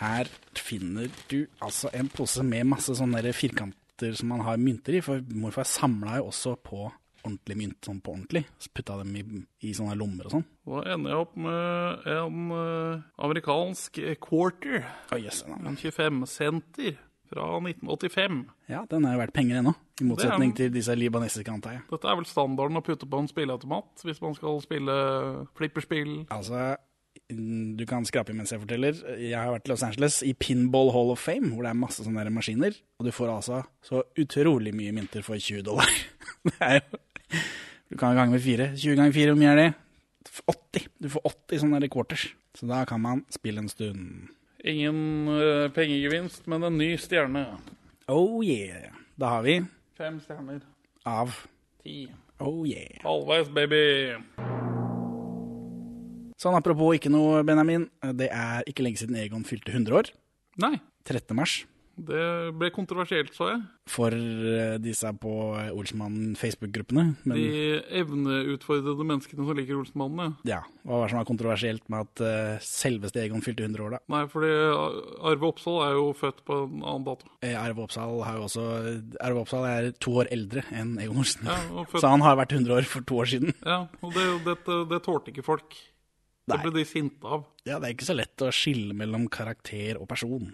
her 0.00 0.30
finner 0.56 1.10
du 1.28 1.42
altså 1.60 1.90
en 1.96 2.08
pose 2.12 2.44
med 2.46 2.68
masse 2.68 2.94
sånne 2.96 3.34
firkanter 3.36 4.14
som 4.16 4.30
man 4.32 4.44
har 4.46 4.60
mynter 4.60 4.96
i, 4.96 5.04
for 5.04 5.24
morfar 5.36 5.68
samla 5.68 6.20
jo 6.20 6.30
også 6.30 6.54
på 6.64 6.86
ordentlig 7.20 7.56
mynt, 7.58 7.78
sånn 7.84 8.00
på 8.00 8.14
ordentlig. 8.14 8.46
Så 8.60 8.70
putta 8.72 8.96
dem 9.02 9.12
i, 9.18 9.24
i 9.68 9.74
sånne 9.76 9.96
lommer 9.98 10.28
og 10.28 10.38
sånn. 10.38 10.46
Da 10.70 10.84
ender 10.94 11.12
jeg 11.12 11.24
opp 11.26 11.36
med 11.44 12.08
en 12.14 12.54
eh, 12.56 13.02
amerikansk 13.26 14.00
quarter. 14.24 14.86
Oh, 15.10 15.20
yes. 15.20 15.42
En 15.44 15.76
25 15.76 16.22
center 16.30 16.96
fra 17.30 17.46
1985. 17.62 18.42
Ja, 18.70 18.84
den 18.90 19.06
er 19.06 19.18
verdt 19.20 19.34
penger 19.36 19.60
ennå, 19.60 19.74
i 20.00 20.06
motsetning 20.08 20.52
til 20.58 20.72
disse 20.74 20.94
libanesiske, 20.98 21.50
antar 21.52 21.76
jeg. 21.78 21.82
Dette 21.92 22.10
er 22.10 22.18
vel 22.18 22.28
standarden 22.28 22.80
å 22.80 22.84
putte 22.84 23.08
på 23.10 23.20
en 23.22 23.30
spilleautomat 23.30 24.06
hvis 24.06 24.22
man 24.24 24.36
skal 24.38 24.58
spille 24.64 24.96
flipperspill. 25.58 26.14
Altså, 26.34 26.72
mm, 27.32 27.76
du 27.78 27.84
kan 27.90 28.06
skrape 28.08 28.34
mens 28.36 28.54
jeg 28.54 28.62
forteller. 28.64 28.98
Jeg 29.20 29.36
har 29.38 29.52
vært 29.54 29.70
i 29.70 29.72
Los 29.74 29.86
Angeles 29.86 30.20
i 30.26 30.34
Pinball 30.34 30.92
Hall 30.96 31.14
of 31.14 31.22
Fame, 31.22 31.52
hvor 31.54 31.66
det 31.66 31.72
er 31.72 31.78
masse 31.84 32.06
sånne 32.06 32.26
der 32.26 32.34
maskiner. 32.34 32.74
Og 32.98 33.06
du 33.06 33.12
får 33.14 33.34
altså 33.36 33.62
så 33.86 34.02
utrolig 34.18 34.74
mye 34.76 34.96
mynter 34.96 35.26
for 35.26 35.38
20 35.38 35.66
dollar. 35.70 35.90
Det 36.46 36.56
er 36.64 36.78
jo 36.80 36.98
Du 37.90 37.96
kan 37.98 38.14
gange 38.16 38.32
med 38.32 38.42
fire. 38.42 38.70
20 38.78 38.96
ganger 38.96 39.12
fire, 39.12 39.32
hvor 39.32 39.40
mye 39.40 39.50
er 39.50 39.58
det? 39.58 39.70
80. 40.46 40.84
Du 41.02 41.08
får 41.10 41.24
80 41.26 41.62
sånne 41.64 41.80
der 41.82 41.90
quarters. 41.92 42.28
Så 42.56 42.66
da 42.70 42.84
kan 42.88 43.02
man 43.02 43.24
spille 43.34 43.62
en 43.62 43.70
stund. 43.70 44.30
Ingen 44.64 45.28
uh, 45.28 45.68
pengegevinst, 45.72 46.44
men 46.50 46.62
en 46.68 46.76
ny 46.76 46.90
stjerne. 47.00 47.46
Oh 48.10 48.40
yeah. 48.44 48.90
Da 49.20 49.36
har 49.36 49.42
vi 49.46 49.60
Fem 49.96 50.18
stjerner. 50.20 50.60
av 51.08 51.32
Ti. 51.82 52.08
Oh 52.40 52.64
yeah. 52.68 53.00
Halvveis, 53.04 53.48
baby. 53.52 53.80
Sånn 56.40 56.56
apropos 56.56 56.96
ikke 56.96 57.12
noe, 57.12 57.42
Benjamin. 57.44 57.86
Det 58.16 58.30
er 58.32 58.64
ikke 58.68 58.84
lenge 58.84 59.00
siden 59.00 59.16
Egon 59.20 59.44
fylte 59.48 59.72
100 59.74 59.96
år. 59.96 60.08
Nei. 60.60 60.74
13. 61.08 61.36
mars. 61.36 61.58
Det 62.00 62.20
ble 62.56 62.68
kontroversielt, 62.72 63.34
så 63.36 63.48
jeg. 63.50 63.60
For 63.90 64.14
eh, 64.14 64.76
disse 64.80 65.10
på 65.20 65.32
Olsmann 65.76 66.34
Facebook-gruppene. 66.38 67.04
Men 67.28 67.36
De 67.36 67.80
evneutfordrede 68.00 69.04
menneskene 69.06 69.44
som 69.46 69.58
liker 69.58 69.78
Olsenmannen, 69.80 70.36
ja. 70.48 70.56
ja, 70.56 70.60
hva 70.86 71.00
var 71.00 71.04
det 71.06 71.12
som 71.12 71.20
var 71.20 71.28
kontroversielt 71.28 71.84
med 71.92 72.06
at 72.08 72.22
eh, 72.24 72.62
selveste 72.64 73.20
Egon 73.24 73.44
fylte 73.44 73.66
100 73.66 73.84
år, 73.86 73.96
da? 73.96 74.00
Nei, 74.14 74.22
fordi 74.32 74.50
Arve 75.30 75.50
Oppsal 75.50 75.78
er 75.88 75.98
jo 75.98 76.06
født 76.16 76.40
på 76.48 76.58
en 76.64 76.80
annen 76.80 77.06
dato. 77.10 77.28
Eh, 77.44 77.56
Arve 77.60 77.84
Oppsal 77.84 78.16
har 78.26 78.38
jo 78.40 78.46
også 78.48 78.64
Arve 79.20 79.44
Oppsal 79.44 79.68
er 79.70 79.90
to 80.00 80.16
år 80.22 80.30
eldre 80.32 80.64
enn 80.72 80.96
Egon 81.02 81.20
Olsen. 81.24 81.44
Ja, 81.50 81.58
født- 81.84 82.00
Så 82.04 82.14
han 82.14 82.24
har 82.24 82.38
vært 82.40 82.56
100 82.56 82.78
år 82.80 82.88
for 82.88 83.06
to 83.10 83.20
år 83.24 83.30
siden. 83.34 83.52
Ja, 83.66 83.82
og 84.00 84.16
det, 84.16 84.26
det, 84.48 84.58
det 84.94 85.02
tålte 85.06 85.34
ikke 85.34 85.46
folk. 85.46 85.76
Det 86.50 86.56
ble 86.64 86.72
de 86.80 86.82
sinte 86.88 87.28
av. 87.30 87.44
Ja, 87.68 87.76
det 87.78 87.86
er 87.90 87.92
ikke 87.94 88.08
så 88.08 88.16
lett 88.16 88.42
å 88.42 88.48
skille 88.54 88.96
mellom 88.96 89.28
karakter 89.30 90.00
og 90.00 90.08
person. 90.10 90.48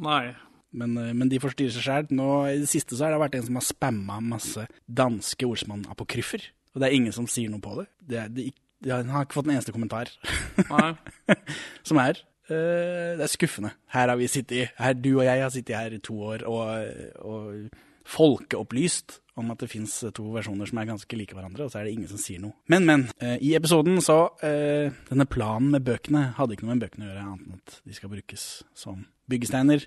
Nei. 0.00 0.28
Men, 0.72 0.96
eh, 0.98 1.12
men 1.16 1.30
de 1.30 1.40
får 1.42 1.56
styre 1.56 1.74
seg 1.74 1.86
sjæl. 1.86 2.08
I 2.14 2.60
det 2.62 2.70
siste 2.70 2.96
så 2.96 3.06
har 3.06 3.14
det 3.14 3.22
vært 3.24 3.36
en 3.38 3.46
som 3.48 3.60
har 3.60 3.66
spamma 3.66 4.20
masse 4.22 4.66
danske 4.86 5.46
ordsmann-apokryfer. 5.48 6.50
Og 6.74 6.80
det 6.80 6.88
er 6.88 6.98
ingen 6.98 7.14
som 7.14 7.26
sier 7.30 7.50
noe 7.50 7.62
på 7.64 7.80
det. 7.80 7.88
det, 8.06 8.18
er, 8.18 8.34
det 8.34 8.50
de 8.80 8.94
han 8.94 9.10
har 9.12 9.26
ikke 9.26 9.36
fått 9.36 9.48
en 9.50 9.56
eneste 9.58 9.74
kommentar. 9.76 10.08
Nei. 10.70 10.94
som 11.88 12.00
er 12.00 12.16
uh, 12.48 13.18
Det 13.18 13.26
er 13.26 13.32
skuffende. 13.32 13.74
Her 13.92 14.08
har 14.08 14.16
vi 14.16 14.28
sittet, 14.30 14.72
her, 14.78 14.94
du 14.96 15.10
og 15.18 15.26
jeg 15.26 15.42
har 15.42 15.52
sittet 15.52 15.76
her 15.76 15.92
i 15.92 16.00
to 16.00 16.16
år 16.30 16.46
og, 16.48 16.86
og 17.20 17.68
folkeopplyst 18.08 19.18
om 19.40 19.52
at 19.52 19.62
det 19.62 19.70
fins 19.70 19.92
to 20.16 20.24
versjoner 20.34 20.68
som 20.68 20.80
er 20.80 20.88
ganske 20.88 21.16
like 21.16 21.36
hverandre, 21.36 21.64
og 21.64 21.72
så 21.72 21.80
er 21.80 21.88
det 21.88 21.94
ingen 21.94 22.10
som 22.10 22.20
sier 22.20 22.40
noe. 22.42 22.56
Men, 22.72 22.86
men. 22.88 23.06
eh, 23.22 23.36
I 23.40 23.54
episoden 23.56 24.00
så 24.04 24.18
eh, 24.44 24.92
Denne 25.08 25.26
planen 25.30 25.70
med 25.74 25.84
bøkene 25.86 26.26
hadde 26.36 26.56
ikke 26.56 26.66
noe 26.66 26.76
med 26.76 26.84
bøkene 26.84 27.06
å 27.06 27.10
gjøre, 27.10 27.26
annet 27.26 27.46
enn 27.46 27.60
at 27.60 27.78
de 27.86 27.96
skal 27.96 28.12
brukes 28.12 28.46
som 28.76 29.04
byggesteiner. 29.30 29.86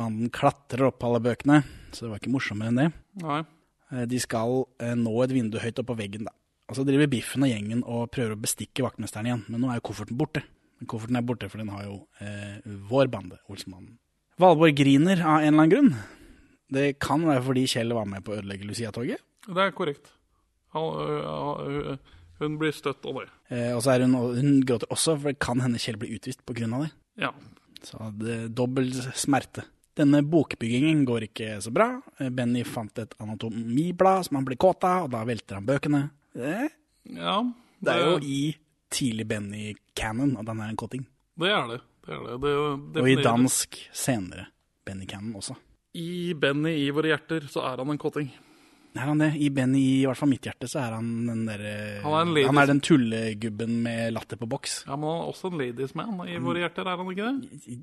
Mannen 0.00 0.30
klatrer 0.32 0.86
opp 0.88 1.04
alle 1.04 1.20
bøkene, 1.24 1.62
så 1.92 2.06
det 2.06 2.12
var 2.12 2.22
ikke 2.22 2.32
morsommere 2.32 2.72
enn 2.72 2.80
det. 2.80 2.86
Nei. 3.22 3.42
Eh, 3.92 4.06
De 4.08 4.20
skal 4.22 4.62
eh, 4.80 4.94
nå 4.98 5.12
et 5.24 5.34
vindu 5.36 5.58
høyt 5.60 5.82
opp 5.82 5.90
på 5.92 5.98
veggen, 5.98 6.24
da. 6.28 6.32
Og 6.70 6.78
så 6.78 6.86
driver 6.88 7.10
Biffen 7.12 7.44
og 7.44 7.50
gjengen 7.50 7.82
og 7.84 8.06
prøver 8.14 8.32
å 8.36 8.40
bestikke 8.40 8.84
vaktmesteren 8.86 9.28
igjen, 9.28 9.42
men 9.52 9.60
nå 9.60 9.68
er 9.72 9.80
jo 9.80 9.86
kofferten 9.90 10.16
borte. 10.16 10.40
Men 10.80 10.88
kofferten 10.88 11.18
er 11.20 11.26
borte, 11.28 11.50
for 11.52 11.60
den 11.60 11.72
har 11.74 11.84
jo 11.84 11.98
eh, 12.24 12.62
vår 12.88 13.10
bande, 13.12 13.36
Olsenmannen. 13.52 13.98
Valborg 14.40 14.74
griner 14.78 15.20
av 15.20 15.42
en 15.42 15.52
eller 15.52 15.52
annen 15.52 15.72
grunn. 15.74 15.92
Det 16.72 16.86
kan 17.02 17.26
være 17.28 17.44
fordi 17.44 17.66
Kjell 17.68 17.92
var 17.92 18.08
med 18.08 18.24
på 18.24 18.32
å 18.32 18.38
ødelegge 18.40 18.64
Lucia-toget. 18.64 19.20
Det 19.44 19.60
er 19.66 19.74
korrekt. 19.76 20.08
Hun 20.72 22.56
blir 22.58 22.72
støtt 22.74 23.04
av 23.06 23.20
det. 23.20 23.28
Eh, 23.52 23.70
og 23.76 23.82
så 23.84 23.92
er 23.92 24.06
hun, 24.06 24.16
hun 24.16 24.54
gråter 24.66 24.88
også, 24.90 25.18
for 25.20 25.30
det 25.30 25.42
kan 25.42 25.60
hende 25.62 25.78
Kjell 25.82 25.98
blir 26.00 26.14
utvist 26.16 26.40
av 26.48 26.86
det. 26.86 26.90
Ja. 27.20 27.30
Så 27.84 28.08
det 28.18 28.32
er 28.38 28.48
dobbel 28.48 28.88
smerte. 29.18 29.66
Denne 29.98 30.22
bokbyggingen 30.24 31.02
går 31.04 31.26
ikke 31.28 31.58
så 31.60 31.72
bra. 31.74 31.88
Benny 32.32 32.62
fant 32.64 32.96
et 33.02 33.12
anatomiblad 33.20 34.28
som 34.28 34.38
han 34.38 34.46
ble 34.48 34.56
kåt 34.60 34.86
av, 34.88 35.06
og 35.06 35.12
da 35.12 35.20
velter 35.28 35.58
han 35.58 35.66
bøkene. 35.68 36.02
Eh, 36.32 36.68
ja. 37.12 37.34
det 37.84 37.92
er 37.92 38.06
jo 38.06 38.14
i 38.24 38.40
tidlig 38.92 39.26
Benny-cannon 39.28 40.38
at 40.40 40.48
han 40.48 40.62
er 40.64 40.72
en 40.72 40.80
kåting. 40.80 41.04
Det 41.40 41.50
er 41.52 41.68
det. 41.74 41.82
det, 42.06 42.14
er 42.14 42.40
det. 42.40 42.54
det 42.94 43.04
Og 43.04 43.10
i 43.10 43.18
dansk 43.20 43.82
senere 43.92 44.48
Benny-cannon 44.86 45.36
også. 45.42 45.58
I 46.00 46.32
Benny 46.40 46.78
i 46.86 46.88
våre 46.94 47.12
hjerter 47.12 47.44
så 47.52 47.66
er 47.68 47.82
han 47.82 47.92
en 47.92 48.00
kotting. 48.00 48.32
Er 48.92 49.08
han 49.08 49.22
det? 49.22 49.30
I 49.40 49.48
Benny, 49.54 49.80
i 50.02 50.04
hvert 50.04 50.18
fall 50.20 50.28
mitt 50.28 50.44
hjerte, 50.44 50.68
så 50.68 50.82
er 50.82 50.96
han 50.98 51.06
den 51.24 51.46
derre 51.48 51.74
Han 52.02 52.12
er 52.12 52.26
en 52.26 52.48
Han 52.50 52.60
er 52.60 52.68
den 52.68 52.82
tullegubben 52.84 53.78
med 53.86 54.12
latter 54.12 54.36
på 54.40 54.48
boks. 54.50 54.82
Ja, 54.84 54.96
Men 54.96 55.08
han 55.08 55.22
er 55.22 55.30
også 55.30 55.48
en 55.48 55.60
ladies 55.62 55.94
man 55.96 56.20
i 56.28 56.36
våre 56.42 56.64
hjerter, 56.64 56.90
er 56.90 57.00
han 57.00 57.12
ikke 57.12 57.30
det? 57.30 57.78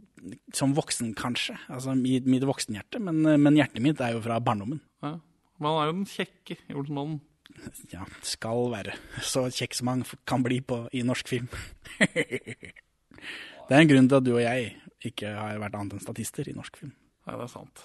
Som 0.53 0.75
voksen, 0.77 1.15
kanskje. 1.17 1.57
Altså 1.67 1.95
i 1.97 2.19
mitt 2.29 2.45
voksenhjerte, 2.45 3.01
men, 3.01 3.23
men 3.41 3.57
hjertet 3.57 3.81
mitt 3.81 4.03
er 4.05 4.13
jo 4.13 4.21
fra 4.25 4.38
barndommen. 4.43 4.83
Ja. 5.01 5.15
Men 5.59 5.71
han 5.71 5.81
er 5.81 5.89
jo 5.89 5.97
den 5.97 6.09
kjekke 6.09 6.59
Olsenmannen. 6.75 7.19
Ja, 7.93 8.05
skal 8.21 8.69
være. 8.69 8.93
Så 9.25 9.47
kjekk 9.49 9.73
som 9.79 9.89
han 9.89 10.03
kan 10.29 10.43
bli 10.45 10.59
på, 10.61 10.83
i 10.93 11.01
norsk 11.03 11.31
film. 11.31 11.49
det 11.99 13.73
er 13.73 13.81
en 13.81 13.89
grunn 13.89 14.09
til 14.11 14.19
at 14.19 14.27
du 14.27 14.35
og 14.35 14.43
jeg 14.43 14.75
ikke 15.09 15.33
har 15.33 15.57
vært 15.61 15.79
annet 15.79 15.97
enn 15.97 16.03
statister 16.03 16.47
i 16.49 16.55
norsk 16.55 16.77
film. 16.83 16.93
Nei, 17.25 17.35
det 17.35 17.47
er 17.47 17.51
sant. 17.51 17.83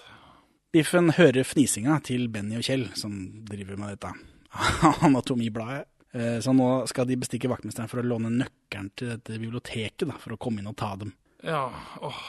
Biffen 0.75 1.13
hører 1.15 1.45
fnisinga 1.47 2.01
til 2.03 2.25
Benny 2.33 2.57
og 2.59 2.65
Kjell, 2.67 2.89
som 2.99 3.13
driver 3.47 3.77
med 3.79 3.93
dette 3.95 4.09
anatomibladet. 5.07 5.85
Eh, 6.15 6.39
Så 6.43 6.51
nå 6.55 6.67
skal 6.91 7.07
de 7.07 7.15
bestikke 7.21 7.47
vaktmesteren 7.51 7.87
for 7.91 8.01
å 8.01 8.07
låne 8.07 8.31
nøkkelen 8.33 8.89
til 8.99 9.13
dette 9.13 9.37
biblioteket, 9.39 10.03
da, 10.09 10.17
for 10.19 10.35
å 10.35 10.39
komme 10.41 10.59
inn 10.59 10.67
og 10.71 10.75
ta 10.79 10.89
dem. 10.99 11.13
Ja, 11.45 11.69
åh. 12.03 12.19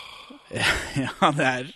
ja, 1.02 1.30
det 1.34 1.46
er 1.48 1.72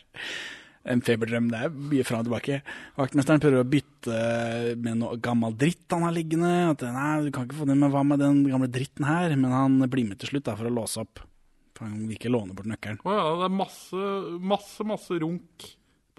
en 0.94 1.02
feberdrøm. 1.06 1.48
Det 1.50 1.64
er 1.64 1.74
mye 1.74 2.06
fram 2.06 2.22
og 2.22 2.28
tilbake. 2.28 2.60
Vaktmesteren 3.00 3.42
prøver 3.42 3.64
å 3.64 3.68
bytte 3.74 4.20
med 4.78 5.00
noe 5.02 5.18
gammel 5.22 5.56
dritt 5.58 5.90
han 5.90 6.06
har 6.06 6.14
liggende. 6.14 6.52
At 6.74 6.86
nei, 6.86 7.08
du 7.26 7.32
kan 7.34 7.48
ikke 7.48 7.58
få 7.64 7.66
det 7.70 7.78
med 7.82 7.90
hva 7.94 8.04
med 8.06 8.22
den 8.22 8.44
gamle 8.46 8.70
dritten 8.70 9.08
her? 9.10 9.34
Men 9.34 9.56
han 9.56 9.80
blir 9.90 10.06
med 10.12 10.22
til 10.22 10.34
slutt 10.34 10.46
da, 10.52 10.54
for 10.60 10.70
å 10.70 10.74
låse 10.78 11.02
opp. 11.02 11.24
For 11.74 11.88
han 11.88 11.98
vil 12.06 12.14
ikke 12.14 12.30
låne 12.30 12.54
bort 12.54 12.70
nøkkelen. 12.70 13.02
Å 13.02 13.18
ja, 13.18 13.26
det 13.42 13.50
er 13.50 13.58
masse, 13.58 14.06
masse, 14.54 14.86
masse 14.86 15.18
runk 15.22 15.70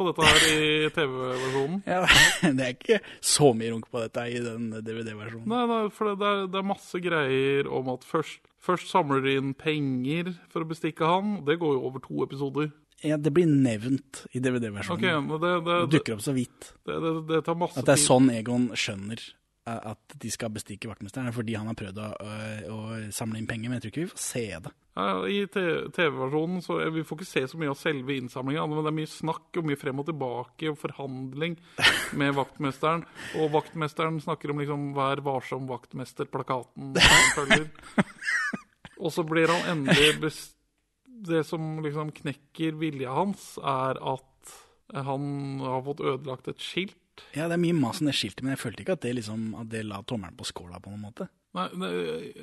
på 0.02 0.12
dette 0.12 0.28
her 0.28 0.46
i 0.50 0.92
TV-versjonen. 0.96 1.82
Ja, 1.88 2.02
det 2.58 2.68
er 2.68 2.76
ikke 2.76 3.00
så 3.24 3.52
mye 3.58 3.72
runk 3.74 3.90
på 3.94 4.04
dette 4.04 4.28
i 4.32 4.42
den 4.44 4.70
DVD-versjonen. 4.74 5.48
Nei, 5.52 5.64
nei, 5.70 5.82
for 5.96 6.12
det, 6.12 6.30
er, 6.34 6.46
det 6.52 6.62
er 6.62 6.70
masse 6.74 7.02
greier 7.04 7.70
om 7.72 7.92
at 7.94 8.06
først, 8.08 8.42
først 8.62 8.92
samler 8.92 9.24
de 9.26 9.38
inn 9.40 9.56
penger 9.58 10.34
for 10.52 10.66
å 10.66 10.70
bestikke 10.70 11.10
han. 11.10 11.42
Det 11.48 11.60
går 11.62 11.78
jo 11.78 11.84
over 11.92 12.04
to 12.04 12.24
episoder. 12.26 12.72
Ja, 13.02 13.18
det 13.18 13.34
blir 13.34 13.50
nevnt 13.50 14.26
i 14.36 14.42
DVD-versjonen. 14.42 15.02
Okay, 15.02 15.38
det, 15.42 15.54
det, 15.66 15.76
det 15.86 15.94
dukker 15.98 16.18
opp 16.18 16.26
så 16.26 16.36
vidt. 16.38 16.74
Det, 16.86 17.40
tar 17.46 17.58
masse 17.58 17.82
At 17.82 17.88
det 17.90 17.96
er 17.96 18.04
sånn 18.04 18.30
Egon 18.34 18.70
skjønner 18.78 19.24
at 19.70 20.16
de 20.18 20.30
skal 20.34 20.50
bestikke 20.54 20.90
vaktmesteren, 20.90 21.28
er 21.30 21.36
fordi 21.36 21.54
han 21.54 21.70
har 21.70 21.78
prøvd 21.78 22.00
å, 22.02 22.08
å, 22.12 22.38
å 22.74 22.80
samle 23.14 23.38
inn 23.38 23.50
penger, 23.50 23.70
men 23.70 23.78
jeg 23.78 23.84
tror 23.84 23.92
ikke 23.94 24.06
vi 24.06 24.14
får 24.14 24.24
se 24.24 24.46
det. 24.66 24.72
Ja, 24.92 25.22
I 25.24 25.46
TV-versjonen 25.48 26.64
så 26.66 26.82
eh, 26.84 26.90
vi 26.92 27.04
får 27.08 27.20
ikke 27.20 27.30
se 27.30 27.44
så 27.48 27.60
mye 27.62 27.72
av 27.72 27.78
selve 27.80 28.16
innsamlinga, 28.18 28.66
men 28.68 28.82
det 28.82 28.92
er 28.92 28.98
mye 28.98 29.12
snakk 29.12 29.60
og 29.62 29.70
mye 29.70 29.80
frem 29.80 30.02
og 30.02 30.08
tilbake 30.10 30.72
og 30.72 30.80
forhandling 30.82 31.56
med 32.20 32.36
vaktmesteren. 32.40 33.06
Og 33.40 33.54
vaktmesteren 33.54 34.20
snakker 34.24 34.52
om 34.52 34.60
liksom 34.64 34.90
'Vær 34.98 35.24
varsom, 35.24 35.70
vaktmester'-plakaten. 35.72 36.92
Og 39.02 39.10
så 39.10 39.24
blir 39.26 39.50
han 39.50 39.78
endelig 39.78 40.20
best... 40.22 40.58
Det 41.22 41.44
som 41.46 41.80
liksom 41.86 42.10
knekker 42.18 42.80
vilja 42.82 43.14
hans, 43.14 43.54
er 43.62 43.98
at 44.02 44.54
han 45.06 45.60
har 45.62 45.84
fått 45.86 46.02
ødelagt 46.02 46.50
et 46.50 46.64
skilt. 46.66 47.01
Ja, 47.36 47.46
det 47.48 47.56
er 47.58 47.62
mye 47.64 47.76
mas 47.78 48.02
om 48.02 48.08
det 48.10 48.16
skiltet, 48.18 48.42
men 48.44 48.56
jeg 48.56 48.62
følte 48.64 48.84
ikke 48.84 48.96
at 48.98 49.06
det, 49.06 49.14
liksom, 49.20 49.52
at 49.62 49.70
det 49.72 49.86
la 49.88 50.02
tommelen 50.04 50.36
på 50.40 50.48
skåla 50.50 50.80
på 50.84 50.92
noen 50.92 51.06
måte. 51.06 51.28
Nei, 51.52 51.66
det, 51.76 51.88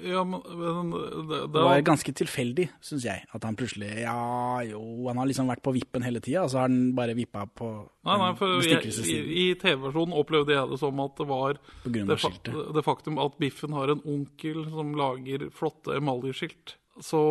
ja, 0.04 0.20
men, 0.28 0.42
men 0.60 0.90
det, 1.30 1.36
Det 1.54 1.62
var 1.64 1.78
ganske 1.80 2.12
tilfeldig, 2.12 2.66
syns 2.84 3.06
jeg. 3.08 3.22
At 3.32 3.44
han 3.48 3.56
plutselig 3.56 3.88
Ja, 4.02 4.60
jo, 4.68 4.82
han 5.08 5.16
har 5.16 5.30
liksom 5.30 5.48
vært 5.48 5.62
på 5.64 5.72
vippen 5.72 6.04
hele 6.04 6.20
tida, 6.20 6.42
og 6.44 6.50
så 6.52 6.60
har 6.60 6.68
han 6.68 6.90
bare 6.98 7.14
vippa 7.16 7.46
på 7.56 7.70
Nei, 8.04 8.18
nei, 8.20 8.28
for 8.36 8.58
jeg, 8.60 8.84
i, 9.08 9.16
i 9.46 9.46
TV-versjonen 9.60 10.12
opplevde 10.12 10.52
jeg 10.52 10.68
det 10.74 10.80
som 10.82 11.00
at 11.06 11.16
det 11.16 11.28
var 11.30 11.56
det, 11.56 12.04
fa- 12.18 12.18
skiltet. 12.26 12.58
det 12.76 12.84
faktum 12.84 13.16
at 13.24 13.38
Biffen 13.40 13.72
har 13.78 13.94
en 13.94 14.04
onkel 14.04 14.66
som 14.68 14.92
lager 15.00 15.48
flotte 15.56 15.96
emaljeskilt. 15.96 16.76
Så 17.00 17.22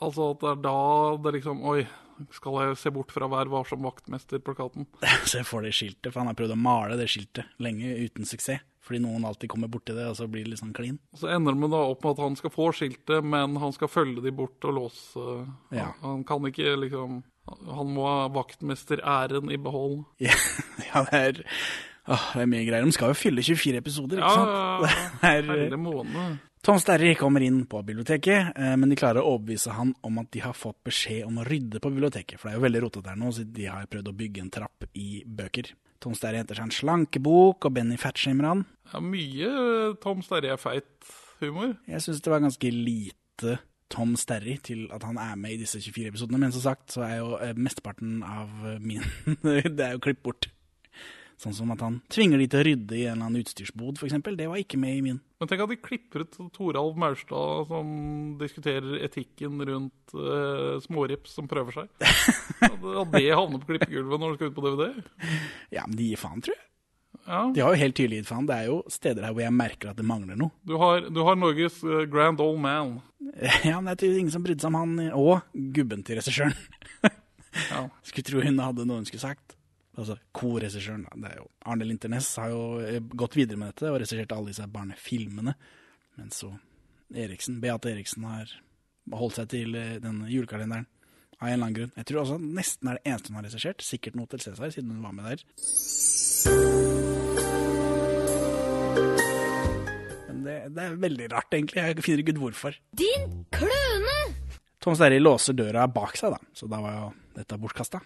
altså 0.00 0.30
at 0.36 0.40
det 0.44 0.52
er 0.54 0.62
da 0.70 0.76
det 1.26 1.34
liksom 1.40 1.64
Oi, 1.66 1.82
skal 2.34 2.58
jeg 2.68 2.76
se 2.80 2.90
bort 2.94 3.12
fra 3.14 3.28
Vær 3.30 3.48
varsom 3.52 3.82
vaktmester-plakaten? 3.86 4.86
Så 5.28 5.38
jeg 5.40 5.46
får 5.48 5.62
det 5.66 5.72
skiltet, 5.76 6.10
for 6.12 6.20
han 6.22 6.30
har 6.32 6.38
prøvd 6.38 6.54
å 6.56 6.60
male 6.60 6.98
det 7.00 7.08
skiltet 7.12 7.46
lenge 7.62 7.94
uten 8.04 8.28
suksess. 8.28 8.60
Fordi 8.80 9.02
noen 9.04 9.22
alltid 9.28 9.50
kommer 9.52 9.68
borti 9.70 9.92
det, 9.94 10.06
og 10.08 10.16
så 10.18 10.24
blir 10.26 10.42
det 10.46 10.50
litt 10.54 10.60
sånn 10.62 10.72
klin. 10.74 10.96
Så 11.14 11.28
ender 11.30 11.54
det 11.54 11.68
da 11.70 11.82
opp 11.92 12.00
med 12.02 12.16
at 12.16 12.22
han 12.24 12.36
skal 12.40 12.50
få 12.54 12.70
skiltet, 12.74 13.22
men 13.22 13.52
han 13.60 13.74
skal 13.76 13.90
følge 13.92 14.22
de 14.24 14.32
bort 14.34 14.64
og 14.66 14.72
låse 14.78 15.26
Ja. 15.76 15.90
han, 16.00 16.24
kan 16.26 16.42
ikke 16.48 16.72
liksom 16.80 17.20
Han 17.70 17.92
må 17.94 18.06
ha 18.08 18.24
vaktmesteræren 18.34 19.50
i 19.52 19.58
behold. 19.60 20.04
Ja, 20.26 20.34
ja 20.88 21.04
det 21.10 21.20
er 21.20 21.42
Åh, 22.10 22.24
det 22.34 22.42
er 22.42 22.48
mye 22.50 22.64
greier. 22.66 22.86
De 22.88 22.92
skal 22.96 23.12
jo 23.12 23.18
fylle 23.20 23.42
24 23.44 23.78
episoder, 23.78 24.18
ikke 24.18 24.30
Ja, 24.32 24.88
sant? 24.88 25.20
Det 25.20 25.28
er- 25.30 25.50
hele 25.52 25.76
måned. 25.78 26.38
Tom 26.62 26.76
Sterry 26.76 27.14
kommer 27.16 27.40
inn 27.40 27.62
på 27.66 27.78
biblioteket, 27.82 28.52
eh, 28.56 28.74
men 28.76 28.90
de 28.90 28.96
klarer 29.00 29.24
å 29.24 29.30
overbevise 29.32 29.72
han 29.72 29.94
om 30.04 30.18
at 30.20 30.28
de 30.34 30.42
har 30.44 30.52
fått 30.52 30.76
beskjed 30.84 31.24
om 31.24 31.38
å 31.40 31.44
rydde 31.48 31.80
på 31.80 31.88
biblioteket, 31.88 32.36
for 32.36 32.48
det 32.48 32.52
er 32.52 32.58
jo 32.58 32.64
veldig 32.66 32.82
rotete 32.84 33.08
her 33.08 33.16
nå, 33.16 33.30
så 33.32 33.46
de 33.48 33.64
har 33.64 33.86
prøvd 33.88 34.10
å 34.10 34.16
bygge 34.18 34.42
en 34.44 34.50
trapp 34.52 34.84
i 34.92 35.22
bøker. 35.24 35.70
Tom 36.04 36.12
Sterry 36.16 36.42
henter 36.42 36.60
seg 36.60 36.68
en 36.68 36.74
slankebok, 36.76 37.64
og 37.64 37.72
Benny 37.78 37.96
fatshamer 38.00 38.48
han. 38.50 38.66
Ja, 38.92 39.00
mye 39.00 39.54
Tom 40.04 40.20
Sterry 40.26 40.52
er 40.52 40.60
feit-humor. 40.60 41.78
Jeg 41.88 42.04
syns 42.04 42.20
det 42.20 42.34
var 42.34 42.44
ganske 42.44 42.74
lite 42.76 43.56
Tom 43.90 44.12
Sterry 44.20 44.58
til 44.60 44.84
at 44.92 45.08
han 45.08 45.16
er 45.16 45.40
med 45.40 45.56
i 45.56 45.62
disse 45.62 45.80
24 45.80 46.12
episodene, 46.12 46.42
men 46.44 46.52
som 46.52 46.66
sagt 46.66 46.92
så 46.92 47.06
er 47.08 47.16
jo 47.22 47.32
eh, 47.40 47.56
mesteparten 47.56 48.20
av 48.20 48.52
min 48.84 49.00
Det 49.48 49.86
er 49.86 49.96
jo 49.96 50.04
klippet 50.04 50.28
bort. 50.28 50.50
Sånn 51.40 51.56
som 51.56 51.72
at 51.72 51.80
han 51.80 52.02
tvinger 52.12 52.36
de 52.36 52.50
til 52.52 52.60
å 52.60 52.68
rydde 52.68 53.00
i 53.00 53.06
en 53.06 53.16
eller 53.16 53.30
annen 53.30 53.40
utstyrsbod, 53.40 53.96
f.eks. 53.96 54.20
Det 54.28 54.52
var 54.52 54.60
ikke 54.60 54.80
med 54.80 54.98
i 54.98 55.04
min. 55.08 55.20
Men 55.40 55.48
tenk 55.48 55.62
at 55.64 55.70
de 55.72 55.76
klipper 55.80 56.26
ut 56.26 56.34
Toralv 56.52 56.98
Maurstad 57.00 57.68
som 57.70 57.92
diskuterer 58.40 58.98
etikken 59.06 59.62
rundt 59.64 60.12
uh, 60.12 60.76
smårips 60.84 61.32
som 61.38 61.48
prøver 61.48 61.78
seg. 61.78 62.10
At 62.68 63.14
det 63.14 63.22
havner 63.32 63.62
på 63.62 63.70
klippegulvet 63.70 64.20
når 64.20 64.34
det 64.34 64.36
skal 64.36 64.50
ut 64.50 64.58
på 64.58 64.64
DVD. 64.66 64.90
Ja, 65.72 65.86
men 65.86 65.96
de 65.96 66.10
gir 66.10 66.20
faen, 66.20 66.42
tror 66.44 66.58
jeg. 66.58 66.66
Ja. 67.24 67.40
De 67.54 67.62
har 67.64 67.72
jo 67.72 67.80
helt 67.80 67.96
tydelig 67.96 68.18
gitt 68.20 68.28
faen. 68.28 68.48
Det 68.50 68.58
er 68.58 68.68
jo 68.68 68.76
steder 68.92 69.24
her 69.24 69.32
hvor 69.32 69.44
jeg 69.46 69.54
merker 69.56 69.92
at 69.94 69.98
det 69.98 70.04
mangler 70.10 70.36
noe. 70.38 70.52
Du 70.68 70.74
har, 70.80 71.08
du 71.08 71.22
har 71.24 71.40
Norges 71.40 71.80
uh, 71.88 72.02
grand 72.10 72.42
old 72.44 72.60
man. 72.60 72.98
Ja, 73.64 73.78
men 73.78 73.88
det 73.88 73.94
er 73.94 74.02
tydeligvis 74.02 74.20
ingen 74.26 74.34
som 74.34 74.44
brydde 74.44 74.66
seg 74.66 74.74
om 74.74 74.78
han, 74.82 74.94
og 75.16 75.56
gubben 75.72 76.04
til 76.04 76.20
regissøren. 76.20 76.52
Ja. 77.70 77.86
Skulle 78.10 78.28
tro 78.28 78.44
hun 78.44 78.60
hadde 78.60 78.84
noe 78.84 79.00
hun 79.00 79.08
skulle 79.08 79.24
sagt. 79.24 79.56
Altså, 79.98 80.16
Co-regissøren. 80.36 81.06
Det 81.18 81.32
er 81.32 81.40
jo 81.40 81.48
Arne 81.66 81.86
Linternes 81.88 82.28
har 82.38 82.52
jo 82.52 82.62
eh, 82.84 83.00
gått 83.00 83.36
videre 83.36 83.58
med 83.58 83.72
dette 83.72 83.90
og 83.90 83.98
regissert 83.98 84.32
alle 84.36 84.52
disse 84.52 84.68
barnefilmene. 84.70 85.54
Men 86.18 86.30
så 86.34 86.52
Eriksen, 87.10 87.58
Beate 87.62 87.90
Eriksen 87.90 88.26
har 88.28 88.52
holdt 89.10 89.40
seg 89.40 89.50
til 89.50 89.74
eh, 89.78 89.98
denne 90.02 90.30
julekalenderen 90.30 90.86
av 91.40 91.48
en 91.48 91.54
eller 91.54 91.64
annen 91.64 91.76
grunn. 91.78 91.92
Jeg 91.96 92.08
tror 92.10 92.22
også 92.22 92.38
nesten 92.40 92.90
er 92.90 92.98
det 92.98 93.10
eneste 93.10 93.32
hun 93.32 93.40
har 93.40 93.46
regissert. 93.48 93.84
Sikkert 93.84 94.18
noe 94.18 94.30
til 94.30 94.42
Cæsar, 94.44 94.72
siden 94.74 94.92
hun 94.94 95.02
var 95.04 95.16
med 95.16 95.24
der. 95.30 95.44
Men 100.28 100.44
det, 100.44 100.56
det 100.76 100.84
er 100.84 100.98
veldig 101.06 101.30
rart, 101.32 101.56
egentlig. 101.56 101.80
Jeg 101.80 102.04
finner 102.04 102.24
ikke 102.24 102.36
ut 102.36 102.42
hvorfor. 102.44 102.78
Din 103.00 103.44
kløne! 103.56 104.18
Tom 104.80 104.96
Sterry 104.96 105.18
låser 105.20 105.56
døra 105.56 105.88
bak 105.92 106.16
seg, 106.16 106.36
da. 106.36 106.52
Så 106.56 106.68
da 106.70 106.80
var 106.80 106.96
jo 106.96 107.08
dette 107.36 107.58
bortkasta. 107.60 108.00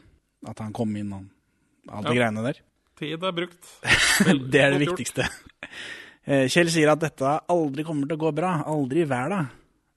At 0.49 0.63
han 0.63 0.75
kom 0.77 0.95
inn 0.99 1.13
og 1.17 1.29
alle 1.89 2.09
de 2.09 2.15
Ja. 2.15 2.21
greiene 2.23 2.45
der. 2.47 2.61
Tid 2.99 3.25
er 3.27 3.33
brukt. 3.35 3.69
det 4.53 4.61
er 4.63 4.71
det 4.77 4.81
viktigste. 4.85 5.27
Eh, 6.25 6.47
Kjell 6.49 6.71
sier 6.73 6.93
at 6.93 7.03
dette 7.03 7.35
aldri 7.53 7.85
kommer 7.85 8.07
til 8.09 8.17
å 8.17 8.23
gå 8.23 8.31
bra. 8.37 8.57
Aldri 8.71 9.03
i 9.03 9.09
verden. 9.11 9.51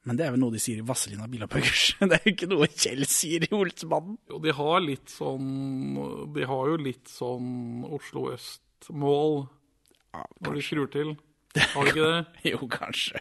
Men 0.08 0.16
det 0.16 0.26
er 0.26 0.32
vel 0.32 0.40
noe 0.40 0.54
de 0.56 0.60
sier 0.64 0.80
i 0.80 0.86
Vazelina 0.88 1.28
Billapuggers. 1.28 1.98
Det 2.00 2.16
er 2.16 2.24
jo 2.24 2.32
ikke 2.32 2.48
noe 2.48 2.68
Kjell 2.72 3.04
sier 3.12 3.44
i 3.44 3.50
Olsmannen. 3.52 4.16
Jo, 4.32 4.40
de 4.40 4.54
har 4.56 4.80
litt 4.80 5.12
sånn 5.12 5.98
De 6.34 6.46
har 6.48 6.70
jo 6.72 6.78
litt 6.80 7.12
sånn 7.12 7.84
Oslo 7.84 8.30
øst-mål 8.32 9.42
når 10.16 10.56
de 10.56 10.62
skrur 10.64 10.88
til. 10.94 11.12
Har 11.76 11.84
de 11.84 11.92
ikke 11.92 12.08
det? 12.08 12.22
jo, 12.54 12.62
kanskje. 12.72 13.20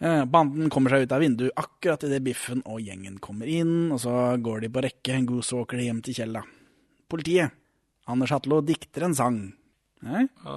Eh, 0.00 0.22
Banden 0.30 0.70
kommer 0.72 0.94
seg 0.94 1.04
ut 1.04 1.12
av 1.12 1.20
vinduet 1.20 1.58
akkurat 1.60 2.06
idet 2.08 2.22
Biffen 2.24 2.62
og 2.64 2.80
gjengen 2.80 3.18
kommer 3.20 3.50
inn, 3.50 3.90
og 3.92 3.98
så 4.00 4.14
går 4.40 4.62
de 4.64 4.70
på 4.72 4.84
rekke. 4.86 5.18
Goosewalker 5.28 5.82
hjem 5.82 6.00
til 6.06 6.16
Kjell, 6.16 6.38
da. 6.38 6.44
Politiet. 7.10 7.52
Anders 8.10 8.32
Hatlo 8.34 8.60
dikter 8.64 9.04
en 9.08 9.14
sang. 9.18 9.40
Eh? 10.00 10.24
Ja, 10.46 10.54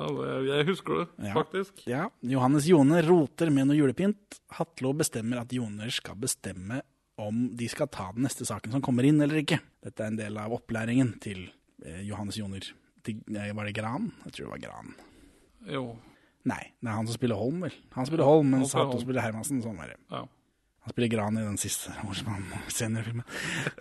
jeg 0.48 0.68
husker 0.70 1.02
det, 1.02 1.08
Ja. 1.28 1.34
faktisk. 1.36 1.82
Ja. 1.90 2.06
Johannes 2.24 2.66
Joner 2.70 3.04
roter 3.04 3.50
med 3.52 3.68
noe 3.68 3.76
julepynt. 3.76 4.40
Hatlo 4.56 4.94
bestemmer 4.96 5.42
at 5.42 5.52
Joner 5.52 5.90
skal 5.92 6.16
bestemme 6.16 6.82
om 7.20 7.50
de 7.56 7.68
skal 7.70 7.88
ta 7.94 8.08
den 8.16 8.24
neste 8.26 8.46
saken 8.48 8.72
som 8.74 8.82
kommer 8.82 9.04
inn, 9.06 9.20
eller 9.22 9.42
ikke. 9.44 9.60
Dette 9.84 10.02
er 10.02 10.08
en 10.14 10.18
del 10.18 10.38
av 10.42 10.54
opplæringen 10.56 11.12
til 11.22 11.44
eh, 11.86 12.02
Johannes 12.08 12.40
Joner. 12.40 12.64
Til, 13.04 13.20
var 13.28 13.68
det 13.68 13.76
Gran? 13.76 14.08
Jeg 14.26 14.32
tror 14.38 14.46
det 14.48 14.54
var 14.56 14.64
Gran. 14.64 14.94
Jo. 15.76 15.84
Nei, 16.48 16.64
det 16.82 16.90
er 16.90 16.96
han 16.98 17.08
som 17.08 17.16
spiller 17.20 17.36
Holm, 17.40 17.60
vel. 17.68 17.76
Han 17.98 18.08
spiller 18.08 18.26
Holm, 18.28 18.50
mens 18.56 18.74
Hatlo 18.76 18.98
spiller 19.04 19.22
Hermansen. 19.28 19.62
Sånn 19.64 19.78
var 19.78 19.92
det. 19.92 20.00
Ja. 20.12 20.24
Han 20.84 20.92
spiller 20.96 21.12
Gran 21.14 21.38
i 21.40 21.44
den 21.46 21.60
siste 21.62 21.92
Olsmann-seniorfilmen. 22.08 23.28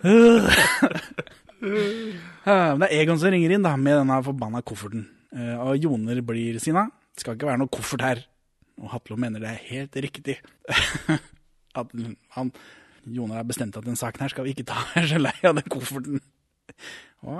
Men 2.45 2.83
det 2.83 2.89
er 2.89 3.01
Egon 3.01 3.19
som 3.21 3.31
ringer 3.33 3.53
inn 3.55 3.63
da, 3.65 3.73
med 3.79 3.95
denne 4.01 4.17
forbanna 4.25 4.61
kofferten. 4.65 5.05
Eh, 5.33 5.55
Og 5.63 5.77
Joner 5.81 6.19
blir 6.25 6.59
sinna. 6.61 6.87
Det 7.13 7.23
skal 7.23 7.37
ikke 7.37 7.47
være 7.51 7.61
noe 7.61 7.71
koffert 7.71 8.03
her. 8.03 8.21
Og 8.81 8.89
Hatlo 8.93 9.15
mener 9.21 9.39
det 9.43 9.51
er 9.53 9.65
helt 9.69 9.97
riktig. 10.03 10.39
At 11.79 11.89
han, 12.35 12.51
Joner 13.09 13.39
har 13.39 13.47
bestemt 13.49 13.75
at 13.79 13.85
den 13.85 13.97
saken 13.97 14.21
her 14.25 14.31
skal 14.33 14.45
vi 14.45 14.53
ikke 14.53 14.65
ta. 14.69 14.77
Jeg 14.95 15.03
er 15.05 15.09
så 15.15 15.21
lei 15.21 15.33
av 15.45 15.55
den 15.57 15.69
kofferten. 15.73 16.21
Og 17.25 17.39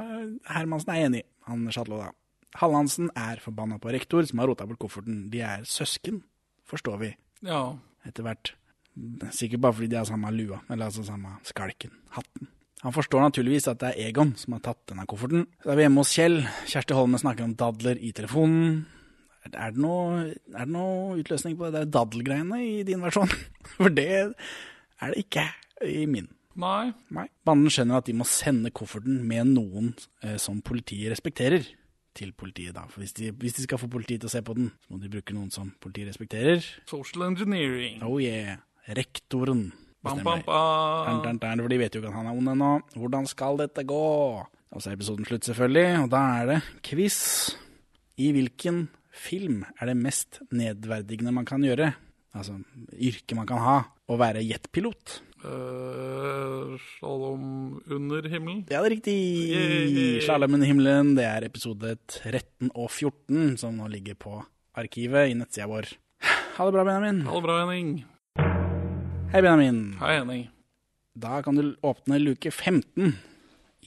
Hermansen 0.49 0.93
er 0.93 1.05
enig. 1.07 1.23
han 1.49 1.67
Hatlo, 1.69 1.99
da. 2.01 2.09
Hallandsen 2.61 3.09
er 3.17 3.41
forbanna 3.41 3.79
på 3.81 3.91
rektor, 3.93 4.25
som 4.29 4.41
har 4.41 4.49
rota 4.51 4.65
bort 4.69 4.81
kofferten. 4.81 5.23
De 5.33 5.41
er 5.45 5.63
søsken, 5.69 6.21
forstår 6.69 6.99
vi. 7.01 7.11
Ja. 7.45 7.63
Etter 8.05 8.25
hvert. 8.27 8.53
Sikkert 9.33 9.63
bare 9.65 9.73
fordi 9.79 9.89
de 9.93 9.97
har 9.97 10.05
samme 10.09 10.29
lua, 10.35 10.59
eller 10.69 10.85
altså 10.91 11.05
samme 11.07 11.35
skalken, 11.49 11.95
hatten. 12.13 12.49
Han 12.83 12.95
forstår 12.95 13.23
naturligvis 13.23 13.69
at 13.71 13.79
det 13.79 13.93
er 13.93 14.09
Egon 14.09 14.33
som 14.39 14.57
har 14.57 14.63
tatt 14.65 14.81
denne 14.91 15.05
kofferten. 15.07 15.45
Så 15.63 15.71
er 15.71 15.79
vi 15.79 15.85
hjemme 15.85 16.03
hos 16.03 16.11
Kjell. 16.17 16.41
Kjersti 16.67 16.97
Holme 16.97 17.19
snakker 17.21 17.47
om 17.47 17.55
dadler 17.59 17.99
i 18.03 18.11
telefonen. 18.15 18.81
Er 19.51 19.73
det 19.75 19.83
noe, 19.83 20.29
er 20.51 20.67
det 20.67 20.71
noe 20.71 21.17
utløsning 21.19 21.55
på 21.59 21.67
det 21.67 21.81
der 21.81 21.91
daddelgreiene 21.97 22.59
i 22.63 22.81
din 22.87 23.03
versjon? 23.03 23.31
For 23.75 23.91
det 23.91 24.09
er 24.13 25.13
det 25.13 25.23
ikke 25.23 25.47
i 25.87 26.03
min. 26.11 26.27
Nei. 26.59 26.91
Nei. 27.15 27.25
Banden 27.47 27.71
skjønner 27.73 27.99
at 27.99 28.09
de 28.09 28.15
må 28.15 28.27
sende 28.29 28.71
kofferten 28.75 29.23
med 29.27 29.55
noen 29.55 29.93
eh, 30.21 30.35
som 30.41 30.61
politiet 30.65 31.11
respekterer, 31.15 31.65
til 32.13 32.29
politiet. 32.37 32.75
da. 32.75 32.85
For 32.91 33.01
hvis 33.01 33.15
de, 33.17 33.31
hvis 33.41 33.55
de 33.57 33.65
skal 33.65 33.79
få 33.81 33.89
politiet 33.89 34.21
til 34.21 34.29
å 34.29 34.33
se 34.35 34.43
på 34.45 34.53
den, 34.53 34.69
så 34.83 34.93
må 34.93 34.99
de 35.01 35.09
bruke 35.09 35.33
noen 35.33 35.49
som 35.53 35.71
politiet 35.81 36.11
respekterer. 36.11 36.61
Social 36.89 37.25
engineering. 37.25 38.03
Oh 38.05 38.19
yeah. 38.21 38.59
Rektoren. 38.85 39.71
Bam, 40.03 40.19
bam, 40.19 40.41
bam. 40.43 41.61
For 41.63 41.71
de 41.71 41.79
vet 41.79 41.95
jo 41.95 42.01
ikke 42.01 42.11
at 42.11 42.17
han 42.17 42.27
er 42.27 42.35
ond 42.35 42.51
ennå. 42.51 42.71
Hvordan 42.99 43.27
skal 43.29 43.59
dette 43.61 43.85
gå? 43.87 44.03
Og 44.73 44.81
så 44.81 44.89
er 44.91 44.97
episoden 44.97 45.27
slutt, 45.27 45.47
selvfølgelig. 45.47 45.87
Og 46.03 46.09
da 46.11 46.23
er 46.41 46.49
det 46.49 46.59
quiz. 46.83 47.19
I 48.19 48.33
hvilken 48.35 48.87
film 49.13 49.63
er 49.79 49.89
det 49.89 49.97
mest 49.97 50.41
nedverdigende 50.51 51.33
man 51.33 51.47
kan 51.47 51.63
gjøre? 51.63 51.93
Altså 52.33 52.57
yrke 52.97 53.37
man 53.37 53.47
kan 53.47 53.61
ha. 53.63 53.77
Å 54.09 54.19
være 54.19 54.43
jetpilot. 54.43 55.21
Uh, 55.43 56.75
Slalåm 56.97 57.79
under 57.91 58.27
himmelen. 58.27 58.63
Ja, 58.71 58.81
det 58.81 58.89
er 58.89 58.93
riktig. 58.97 59.17
Yay. 59.53 60.21
Slalåm 60.23 60.57
under 60.57 60.67
himmelen, 60.67 61.13
det 61.19 61.27
er 61.29 61.47
episode 61.47 61.95
13 62.11 62.71
og 62.73 62.89
14, 62.89 63.59
som 63.61 63.75
nå 63.79 63.89
ligger 63.91 64.19
på 64.19 64.39
arkivet 64.79 65.31
i 65.31 65.37
nettsida 65.37 65.69
vår. 65.71 65.93
Ha 66.57 66.65
det 66.67 66.75
bra, 66.75 66.83
Benjamin. 66.87 67.23
Ha 67.27 67.37
det 67.37 67.45
bra, 67.47 67.61
Henning. 67.63 68.03
Hei, 69.33 69.41
Benjamin. 69.41 69.95
Hei, 69.97 70.19
Henning. 70.19 70.41
Da 71.17 71.39
kan 71.41 71.55
du 71.57 71.71
åpne 71.81 72.19
luke 72.21 72.51
15 72.51 73.15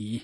i 0.02 0.16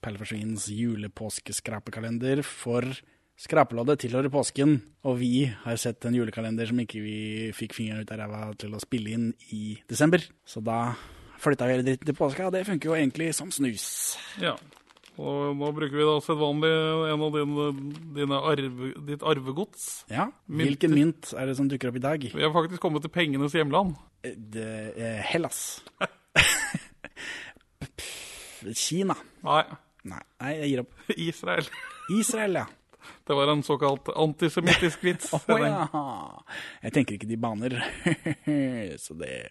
Perleforsvinens 0.00 0.70
julepåskeskrapekalender 0.72 2.40
for 2.40 2.88
Skrapeloddet 3.36 4.00
tilhører 4.00 4.32
påsken, 4.32 4.78
og 5.04 5.18
vi 5.20 5.50
har 5.66 5.76
sett 5.76 6.08
en 6.08 6.16
julekalender 6.16 6.72
som 6.72 6.80
ikke 6.80 7.04
vi 7.04 7.18
fikk 7.52 7.76
fingeren 7.76 8.08
ut 8.08 8.14
av 8.16 8.22
ræva 8.22 8.40
til 8.56 8.72
å 8.72 8.80
spille 8.80 9.12
inn 9.18 9.28
i 9.52 9.76
desember. 9.84 10.24
Så 10.48 10.64
da 10.64 10.94
flytta 11.44 11.68
vi 11.68 11.76
hele 11.76 11.84
dritten 11.84 12.08
til 12.08 12.16
påska, 12.16 12.48
og 12.48 12.56
det 12.56 12.64
funker 12.72 12.94
jo 12.94 12.96
egentlig 12.96 13.34
som 13.36 13.52
snus. 13.52 13.84
Ja. 14.40 14.56
Og 15.20 15.56
nå 15.58 15.68
bruker 15.76 15.98
vi 15.98 16.06
da 16.06 16.14
sedvanlig 16.24 16.70
en 17.12 17.24
av 17.26 17.36
dine, 17.36 17.66
dine 18.16 18.38
arve, 18.52 18.90
ditt 19.08 19.24
arvegods. 19.26 19.88
Ja, 20.12 20.30
Hvilken 20.48 20.94
mynt 20.96 21.34
er 21.36 21.50
det 21.50 21.58
som 21.58 21.68
dukker 21.68 21.92
opp 21.92 22.00
i 22.00 22.04
dag? 22.04 22.24
Vi 22.32 22.46
har 22.46 22.54
faktisk 22.54 22.80
kommet 22.80 23.04
til 23.04 23.12
pengenes 23.12 23.56
hjemland. 23.56 23.98
Det 24.24 24.72
er 24.96 25.20
Hellas. 25.28 25.82
Kina. 28.76 29.16
Nei. 29.44 29.62
Nei, 30.08 30.22
nei, 30.40 30.52
jeg 30.62 30.68
gir 30.70 30.82
opp. 30.86 31.00
Israel. 31.12 31.66
Israel, 32.16 32.62
ja. 32.62 32.66
Det 33.26 33.36
var 33.36 33.52
en 33.52 33.62
såkalt 33.62 34.08
antisemittisk 34.16 35.04
vits. 35.04 35.32
oh, 35.52 35.60
ja. 35.60 35.84
Jeg 36.84 36.96
tenker 36.96 37.16
ikke 37.16 37.28
de 37.28 37.40
baner. 37.40 37.76
Så 39.00 39.16
det 39.20 39.50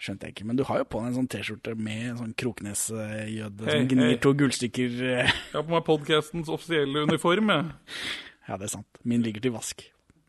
skjønte 0.00 0.26
jeg 0.28 0.34
ikke. 0.34 0.46
Men 0.48 0.58
du 0.58 0.64
har 0.68 0.82
jo 0.82 0.86
på 0.90 1.00
deg 1.00 1.10
en 1.12 1.16
sånn 1.20 1.28
T-skjorte 1.32 1.74
med 1.78 2.18
sånn 2.20 2.34
Kroknes-jøde 2.40 3.68
hey, 3.68 3.78
som 3.78 3.88
gnir 3.92 4.10
hey. 4.14 4.18
to 4.22 4.34
gullstykker. 4.36 4.96
eh. 5.14 5.30
Jeg 5.30 5.54
har 5.54 5.64
på 5.66 5.74
meg 5.74 5.84
podcastens 5.86 6.50
offisielle 6.52 7.06
uniform. 7.08 7.52
jeg. 7.54 7.64
Ja, 8.44 8.58
det 8.60 8.66
er 8.66 8.74
sant. 8.74 8.98
Min 9.08 9.22
ligger 9.24 9.40
til 9.40 9.54
vask. 9.54 9.80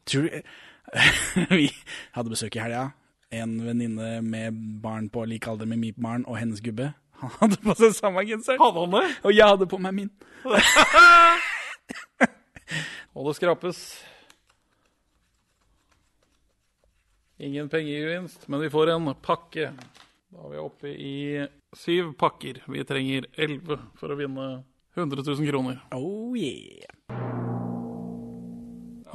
Tror 0.07 0.29
du 0.29 0.29
Vi 1.59 1.65
hadde 2.15 2.31
besøk 2.31 2.55
i 2.55 2.61
helga. 2.63 2.85
En 3.35 3.57
venninne 3.65 4.21
med 4.23 4.55
barn 4.83 5.09
på 5.11 5.25
lik 5.27 5.47
alder 5.51 5.67
med 5.67 5.81
mitt 5.81 5.97
barn 5.99 6.23
og 6.23 6.37
hennes 6.39 6.61
gubbe. 6.63 6.93
Han 7.19 7.33
hadde 7.41 7.57
på 7.63 7.75
seg 7.75 7.91
samme 7.97 8.23
genser. 8.23 8.55
Hadde 8.61 8.85
han 8.85 8.95
det? 8.95 9.03
Og 9.27 9.35
jeg 9.35 9.47
hadde 9.51 9.67
på 9.67 9.79
meg 9.83 9.97
min. 9.97 10.11
Og 13.15 13.27
det 13.29 13.35
skrapes. 13.37 13.77
Ingen 17.37 17.69
pengegevinst, 17.69 18.47
men 18.47 18.61
vi 18.63 18.69
får 18.71 18.93
en 18.93 19.09
pakke. 19.19 19.73
Da 20.31 20.43
er 20.45 20.51
vi 20.53 20.61
oppe 20.61 20.91
i 20.91 21.15
syv 21.75 22.13
pakker. 22.19 22.61
Vi 22.71 22.83
trenger 22.87 23.27
elleve 23.35 23.75
for 23.99 24.13
å 24.13 24.15
vinne 24.19 24.45
100 24.95 25.25
000 25.27 25.49
kroner. 25.49 25.81
Oh 25.91 26.31
yeah. 26.39 26.87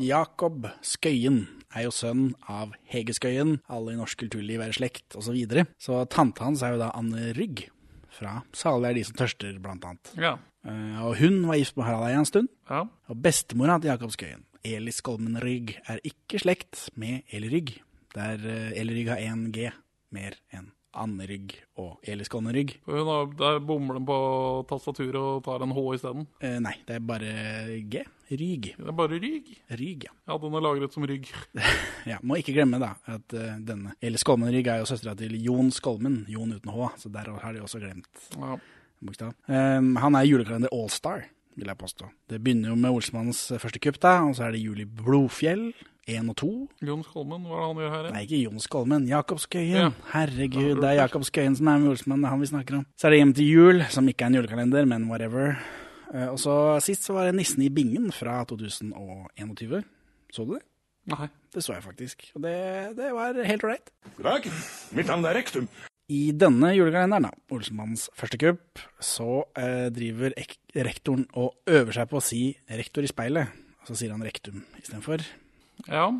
Jakob 0.00 0.68
Skøyen 0.84 1.46
er 1.72 1.86
jo 1.86 1.94
sønn 1.96 2.34
av 2.44 2.76
Hege 2.92 3.16
Skøyen. 3.16 3.56
Alle 3.72 3.96
i 3.96 3.98
norsk 3.98 4.20
kulturliv 4.20 4.60
er 4.60 4.74
i 4.74 4.76
slekt, 4.76 5.08
osv. 5.14 5.30
Så, 5.30 5.36
videre. 5.40 5.66
så 5.80 6.04
tante 6.12 6.44
hans 6.44 6.60
er 6.64 6.76
jo 6.76 6.84
da 6.84 6.92
Anne 6.96 7.32
Rygg, 7.36 7.66
fra 8.12 8.40
Salig 8.52 8.90
er 8.90 9.00
de 9.00 9.08
som 9.08 9.16
tørster, 9.16 9.58
blant 9.64 9.84
annet. 9.88 10.14
Ja. 10.20 10.36
Eh, 10.68 10.96
og 11.06 11.16
hun 11.20 11.46
var 11.48 11.60
gift 11.60 11.78
med 11.80 11.88
Harald 11.88 12.10
ei 12.10 12.20
en 12.20 12.28
stund. 12.28 12.52
Ja. 12.68 12.84
Og 13.08 13.24
bestemora 13.24 13.80
til 13.80 13.94
Jakob 13.94 14.12
Skøyen, 14.12 14.44
Eli 14.60 14.92
Skolmen 14.92 15.40
Rygg, 15.40 15.78
er 15.88 16.02
ikke 16.04 16.42
slekt 16.42 16.90
med 17.00 17.24
Eli 17.32 17.52
Rygg. 17.52 17.78
Der 18.14 18.42
elrygg 18.74 19.08
har 19.12 19.20
1G 19.22 19.70
mer 20.16 20.34
enn 20.56 20.72
Anne 20.98 21.22
Rygg 21.30 21.52
og 21.78 22.00
Eli 22.02 22.24
Skolmen 22.26 22.50
Rygg. 22.56 22.72
For 22.82 22.98
Hun 22.98 23.06
har, 23.06 23.28
der 23.38 23.60
bommer 23.62 23.94
de 23.94 24.00
på 24.08 24.16
tastaturet 24.66 25.14
og 25.20 25.44
tar 25.46 25.62
en 25.62 25.70
H 25.76 25.84
isteden. 25.94 26.24
Eh, 26.42 26.56
nei, 26.58 26.72
det 26.88 26.96
er 26.96 27.04
bare 27.06 27.34
G. 27.92 28.02
Ryg. 28.30 28.66
Det 28.74 28.88
er 28.90 28.96
bare 28.98 29.20
Ryg? 29.22 29.52
Ryg, 29.78 30.08
ja. 30.08 30.16
Ja, 30.26 30.38
den 30.42 30.56
er 30.58 30.64
lagret 30.66 30.92
som 30.94 31.06
rygg. 31.06 31.30
Ja, 32.10 32.16
Må 32.26 32.40
ikke 32.40 32.54
glemme 32.56 32.78
da 32.82 32.94
at 33.06 33.34
uh, 33.36 33.54
denne 33.62 33.94
Eli 34.02 34.18
Skolmen 34.18 34.50
Rygg 34.54 34.66
er 34.72 34.80
jo 34.82 34.88
søstera 34.90 35.14
til 35.18 35.34
Jon 35.44 35.70
Skolmen, 35.74 36.24
Jon 36.32 36.56
uten 36.56 36.72
H, 36.74 36.90
så 37.04 37.10
der 37.12 37.30
har 37.38 37.54
de 37.54 37.62
også 37.62 37.78
glemt 37.82 38.26
Ja. 38.34 38.56
bokstav. 39.04 39.34
Um, 39.46 39.94
han 40.00 40.18
er 40.18 40.26
julekalender 40.26 40.72
Allstar, 40.74 41.28
vil 41.54 41.70
jeg 41.70 41.78
påstå. 41.78 42.10
Det 42.30 42.42
begynner 42.42 42.72
jo 42.72 42.78
med 42.80 42.90
Olsmanns 42.98 43.44
første 43.62 43.78
kupp, 43.82 43.98
da, 44.02 44.16
og 44.26 44.34
så 44.38 44.48
er 44.48 44.56
det 44.56 44.62
Juli 44.64 44.86
Blodfjell, 44.90 45.68
1 46.08 46.30
og 46.32 46.36
2. 46.40 46.50
Jon 46.88 47.02
Skolmen, 47.06 47.44
hva 47.48 47.58
er 47.58 47.60
det 47.60 47.66
han 47.68 47.82
gjør 47.82 47.92
her? 47.96 48.08
Nei, 48.14 48.22
ikke 48.26 48.40
Jon 48.44 48.62
Skolmen, 48.64 49.08
Jakob 49.10 49.42
Skøyen. 49.42 49.76
Ja. 49.76 49.90
Herregud, 50.14 50.80
det 50.80 50.88
er 50.88 50.96
Jakob 51.02 51.26
Skøyen 51.28 51.58
som 51.58 51.68
er 51.72 51.82
med 51.82 51.92
Olsmann, 51.92 52.22
det 52.22 52.30
er 52.30 52.34
han 52.34 52.42
vi 52.42 52.50
snakker 52.50 52.80
om. 52.80 52.86
Så 52.96 53.08
er 53.08 53.14
det 53.14 53.20
Hjem 53.20 53.34
til 53.36 53.50
jul, 53.50 53.84
som 53.92 54.08
ikke 54.10 54.26
er 54.26 54.32
en 54.32 54.38
julekalender, 54.40 54.88
men 54.88 55.06
whatever. 55.10 55.54
Eh, 56.14 56.26
og 56.30 56.40
så 56.42 56.54
sist 56.82 57.06
så 57.06 57.14
var 57.16 57.28
det 57.28 57.36
Nissen 57.38 57.62
i 57.66 57.70
bingen 57.72 58.10
fra 58.14 58.40
2021. 58.50 59.84
Så 60.34 60.46
du 60.46 60.56
det? 60.56 60.64
Nei. 61.10 61.30
Det 61.50 61.62
så 61.64 61.74
jeg 61.74 61.82
faktisk, 61.82 62.28
og 62.38 62.44
det, 62.44 62.56
det 62.94 63.08
var 63.16 63.34
helt 63.34 63.64
ålreit. 63.66 63.88
God 64.16 64.28
dag. 64.28 64.44
Mitt 64.94 65.08
navn 65.10 65.24
er 65.26 65.34
Rektum. 65.34 65.66
I 66.10 66.32
denne 66.34 66.72
julekalenderen, 66.74 67.28
da, 67.28 67.54
Olsenmannens 67.54 68.08
første 68.18 68.38
kupp, 68.38 68.80
så 69.02 69.44
eh, 69.58 69.88
driver 69.94 70.34
ek 70.38 70.56
rektoren 70.74 71.28
og 71.38 71.60
øver 71.70 71.94
seg 71.94 72.10
på 72.10 72.18
å 72.18 72.24
si 72.24 72.40
'rektor 72.66 73.06
i 73.06 73.10
speilet'. 73.10 73.52
Og 73.82 73.90
så 73.90 73.98
sier 73.98 74.14
han 74.14 74.22
'rektum' 74.22 74.64
istedenfor. 74.82 75.22
Ja, 75.88 76.10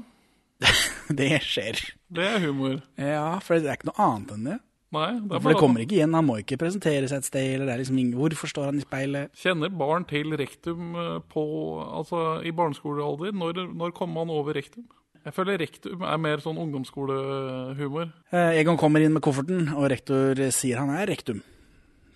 Det 1.21 1.31
skjer. 1.43 1.79
det 2.13 2.27
er 2.27 2.43
humor. 2.45 2.81
Ja, 3.01 3.39
for 3.43 3.59
det 3.59 3.71
er 3.71 3.79
ikke 3.79 3.89
noe 3.91 4.05
annet 4.05 4.35
enn 4.37 4.45
det. 4.51 4.59
Nei, 4.91 5.09
det 5.23 5.39
For 5.39 5.53
det 5.53 5.61
kommer 5.61 5.83
ikke 5.85 5.95
igjen, 6.01 6.15
han 6.19 6.27
må 6.27 6.41
ikke 6.41 6.59
presentere 6.59 7.07
seg 7.07 7.21
et 7.23 7.29
sted, 7.29 7.49
eller 7.55 7.69
det 7.69 7.75
er 7.77 7.83
liksom 7.85 7.99
ingen 8.03 8.19
Hvorfor 8.19 8.51
står 8.51 8.73
han 8.73 8.81
i 8.81 8.83
speilet? 8.83 9.31
Kjenner 9.39 9.71
barn 9.71 10.07
til 10.11 10.35
rektum 10.39 10.97
eh, 10.99 11.13
på, 11.31 11.45
altså, 11.87 12.41
i 12.43 12.51
barneskolealder? 12.51 13.31
Når, 13.39 13.61
når 13.79 13.95
kommer 13.95 14.25
man 14.25 14.35
over 14.35 14.59
rektum? 14.59 14.89
Jeg 15.21 15.37
føler 15.37 15.61
rektum 15.61 16.03
er 16.03 16.19
mer 16.19 16.43
sånn 16.43 16.59
ungdomsskolehumor. 16.59 18.11
Eh, 18.35 18.59
Egon 18.61 18.79
kommer 18.81 19.05
inn 19.05 19.15
med 19.15 19.23
kofferten, 19.23 19.69
og 19.77 19.91
rektor 19.93 20.39
sier 20.55 20.81
han 20.83 20.91
er 20.97 21.07
rektum. 21.13 21.43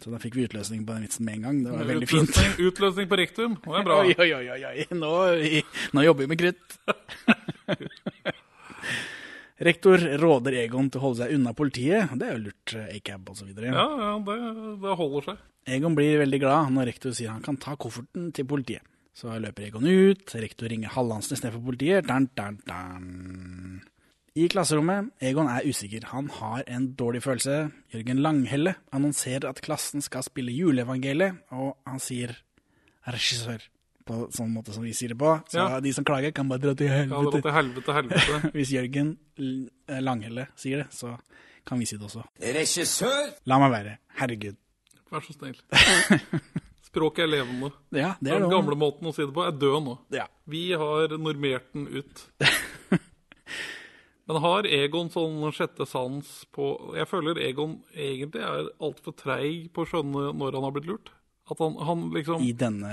Så 0.04 0.10
da 0.12 0.18
fikk 0.20 0.34
vi 0.36 0.42
utløsning 0.44 0.82
på 0.84 0.92
den 0.92 1.06
vitsen 1.06 1.24
med 1.24 1.38
en 1.38 1.44
gang. 1.46 1.60
Det 1.64 1.70
var 1.72 1.86
veldig 1.88 2.08
fint. 2.10 2.28
Utløsning, 2.28 2.58
utløsning 2.68 3.06
på 3.08 3.16
rektum, 3.16 3.54
det 3.64 3.76
er 3.78 3.84
bra. 3.86 3.94
Oi, 4.04 4.12
oi, 4.20 4.26
oi, 4.36 4.58
oi, 4.68 4.84
Nå, 4.92 4.98
Nå, 5.00 5.08
nå 5.96 6.00
jobber 6.04 6.20
vi 6.26 6.30
med 6.34 6.40
krutt. 6.42 6.66
Rektor 9.64 9.96
råder 10.20 10.52
Egon 10.60 10.92
til 10.92 11.00
å 11.00 11.04
holde 11.06 11.18
seg 11.22 11.32
unna 11.38 11.56
politiet. 11.56 12.12
Det 12.20 12.26
er 12.26 12.36
jo 12.36 12.44
lurt, 12.50 12.68
eh, 12.76 12.92
ACAB 12.98 13.22
osv. 13.32 13.48
Ja, 13.64 13.86
ja, 14.02 14.12
det, 14.28 14.36
det 14.84 14.92
holder 15.00 15.22
seg. 15.30 15.36
Egon 15.78 15.96
blir 15.96 16.20
veldig 16.20 16.40
glad 16.42 16.68
når 16.76 16.84
rektor 16.90 17.10
sier 17.16 17.32
han 17.32 17.40
kan 17.46 17.56
ta 17.62 17.72
kofferten 17.80 18.28
til 18.36 18.44
politiet. 18.50 18.84
Så 19.16 19.26
løper 19.40 19.64
Egon 19.70 19.88
ut, 19.88 20.26
rektor 20.36 20.68
ringer 20.68 20.92
Hallandsen 20.92 21.32
istedenfor 21.38 21.60
for 21.62 21.68
politiet. 21.72 22.04
Dan, 22.10 22.28
dan, 22.36 22.60
dan. 22.68 23.80
I 24.34 24.48
klasserommet, 24.50 25.12
Egon 25.22 25.46
er 25.46 25.62
usikker. 25.70 26.08
Han 26.10 26.26
har 26.40 26.64
en 26.66 26.88
dårlig 26.98 27.20
følelse. 27.22 27.68
Jørgen 27.94 28.18
Langhelle 28.24 28.72
annonserer 28.92 29.46
at 29.46 29.60
klassen 29.62 30.02
skal 30.02 30.24
spille 30.26 30.50
juleevangeliet, 30.50 31.36
og 31.54 31.76
han 31.86 32.00
sier 32.02 32.32
regissør 33.06 33.62
på 34.04 34.24
sånn 34.34 34.50
måte 34.52 34.74
som 34.74 34.82
vi 34.82 34.90
sier 34.92 35.14
det 35.14 35.18
på. 35.20 35.36
Så 35.48 35.62
Ja. 35.62 35.78
de 35.80 35.92
som 35.92 36.04
klager, 36.04 36.32
kan 36.34 36.48
bare 36.48 36.58
dra 36.58 36.74
til 36.74 36.88
Ja, 36.88 37.04
dra 37.06 37.22
helvete. 37.22 37.42
til 37.42 37.52
helvete, 37.52 37.92
helvete. 37.94 38.50
Hvis 38.56 38.72
Jørgen 38.74 39.16
L- 39.38 39.70
Langhelle 40.02 40.48
sier 40.56 40.82
det, 40.82 40.88
så 40.90 41.14
kan 41.64 41.78
vi 41.78 41.84
si 41.86 41.96
det 41.96 42.04
også. 42.10 42.24
Regissør! 42.42 43.34
La 43.46 43.58
meg 43.62 43.70
være. 43.70 43.96
Herregud. 44.18 44.56
Vær 45.12 45.20
så 45.22 45.32
snill. 45.38 45.62
Språket 46.82 47.22
er 47.22 47.30
levende. 47.38 47.70
Ja, 47.92 48.16
det 48.20 48.32
er 48.32 48.40
Den 48.40 48.48
noe. 48.48 48.50
gamle 48.50 48.74
måten 48.76 49.06
å 49.06 49.14
si 49.14 49.22
det 49.22 49.32
på 49.32 49.46
er 49.46 49.52
død 49.52 49.80
nå. 49.86 49.98
Ja. 50.10 50.26
Vi 50.46 50.72
har 50.72 51.06
normert 51.18 51.70
den 51.72 51.86
ut. 51.86 52.26
Men 54.26 54.38
har 54.40 54.64
Egon 54.64 55.10
sånn 55.12 55.36
sjette 55.52 55.84
sans 55.86 56.28
på 56.54 56.70
Jeg 56.96 57.04
føler 57.10 57.36
Egon 57.44 57.74
egentlig 57.92 58.40
er 58.40 58.70
altfor 58.80 59.12
treig 59.20 59.66
på 59.76 59.84
å 59.84 59.88
skjønne 59.90 60.30
når 60.32 60.56
han 60.56 60.64
har 60.64 60.72
blitt 60.72 60.88
lurt. 60.88 61.10
At 61.50 61.60
han, 61.60 61.74
han 61.84 62.06
liksom 62.14 62.40
I 62.40 62.54
denne 62.56 62.92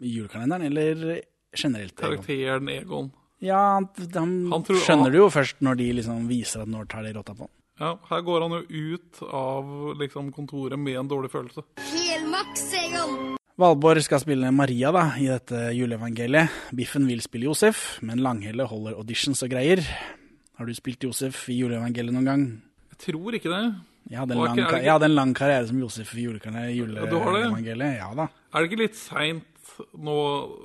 julekalenderen, 0.00 0.64
eller 0.70 1.20
generelt? 1.52 1.92
Egon? 2.00 2.16
Karakteren 2.16 2.68
Egon. 2.72 3.10
Ja, 3.44 3.60
han, 3.76 3.88
han, 4.14 4.32
Han 4.52 4.64
tror- 4.66 4.80
skjønner 4.86 5.12
det 5.12 5.20
jo 5.20 5.28
først 5.30 5.60
når 5.62 5.76
de 5.82 5.92
liksom 6.00 6.24
viser 6.30 6.64
at 6.64 6.72
når 6.72 6.88
tar 6.90 7.04
de 7.06 7.12
rotta 7.18 7.34
på 7.36 7.44
han. 7.46 7.54
Ja, 7.78 7.92
her 8.08 8.22
går 8.26 8.42
han 8.42 8.56
jo 8.56 8.62
ut 8.96 9.20
av 9.28 9.68
liksom 10.00 10.32
kontoret 10.34 10.80
med 10.80 10.96
en 10.98 11.10
dårlig 11.12 11.30
følelse. 11.30 11.62
Helmaks, 11.92 12.64
Egon! 12.74 13.36
Valborg 13.58 14.02
skal 14.06 14.20
spille 14.22 14.50
Maria 14.54 14.90
da, 14.94 15.04
i 15.18 15.26
dette 15.26 15.68
juleevangeliet. 15.74 16.50
Biffen 16.78 17.06
vil 17.10 17.20
spille 17.22 17.48
Josef, 17.50 17.98
men 18.06 18.22
Langhelle 18.22 18.66
holder 18.70 18.94
auditions 18.98 19.42
og 19.46 19.50
greier. 19.50 19.82
Har 20.58 20.66
du 20.66 20.74
spilt 20.74 21.04
Josef 21.06 21.44
i 21.52 21.60
juleevangeliet 21.60 22.14
noen 22.16 22.26
gang? 22.26 22.42
Jeg 22.94 22.98
tror 23.12 23.36
ikke 23.38 23.50
det. 23.52 23.62
Jeg 24.10 24.18
hadde 24.22 24.34
en, 24.34 24.40
lang, 24.42 24.56
ikke- 24.58 24.80
jeg 24.82 24.90
hadde 24.92 25.04
en 25.10 25.14
lang 25.14 25.34
karriere 25.36 25.66
som 25.68 25.78
Josef 25.82 26.14
i 26.16 26.24
juleevangeliet. 26.24 27.98
Ja 28.00 28.08
da. 28.16 28.28
Er 28.54 28.62
det 28.64 28.70
ikke 28.72 28.80
litt 28.82 28.96
seint 28.96 29.44
nå 29.94 30.14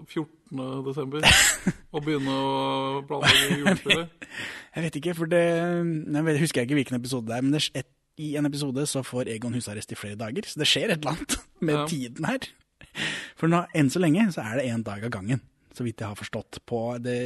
14. 0.09 0.85
desember 0.87 1.21
å 1.93 2.01
begynne 2.01 2.33
å 2.33 3.01
planlegge 3.05 3.57
julespillet? 3.61 4.29
Jeg 4.73 4.85
vet 4.87 4.95
ikke, 5.01 5.13
for 5.17 5.29
det 5.29 5.43
Jeg 5.43 6.39
husker 6.41 6.61
jeg 6.63 6.69
ikke 6.69 6.79
hvilken 6.79 6.97
episode 6.97 7.27
det 7.29 7.35
er, 7.37 7.41
men 7.45 7.53
det, 7.53 7.61
er 7.75 7.83
et, 7.83 7.91
i 8.17 8.31
en 8.39 8.45
episode 8.49 8.87
så 8.89 9.03
får 9.05 9.29
Egon 9.35 9.53
husarrest 9.57 9.91
i 9.93 9.99
flere 9.99 10.17
dager. 10.17 10.47
Så 10.49 10.57
det 10.61 10.69
skjer 10.69 10.93
et 10.95 11.03
eller 11.03 11.13
annet 11.17 11.37
med 11.67 11.75
Ja. 11.75 11.85
tiden 11.91 12.25
her. 12.29 12.49
For 13.37 13.49
nå, 13.51 13.63
enn 13.75 13.89
så 13.93 13.99
lenge 14.01 14.25
så 14.33 14.41
er 14.45 14.57
det 14.61 14.65
én 14.71 14.83
dag 14.85 15.03
av 15.05 15.11
gangen, 15.13 15.41
så 15.75 15.85
vidt 15.85 16.01
jeg 16.03 16.09
har 16.11 16.19
forstått. 16.19 16.61
På 16.69 16.83
det, 17.01 17.17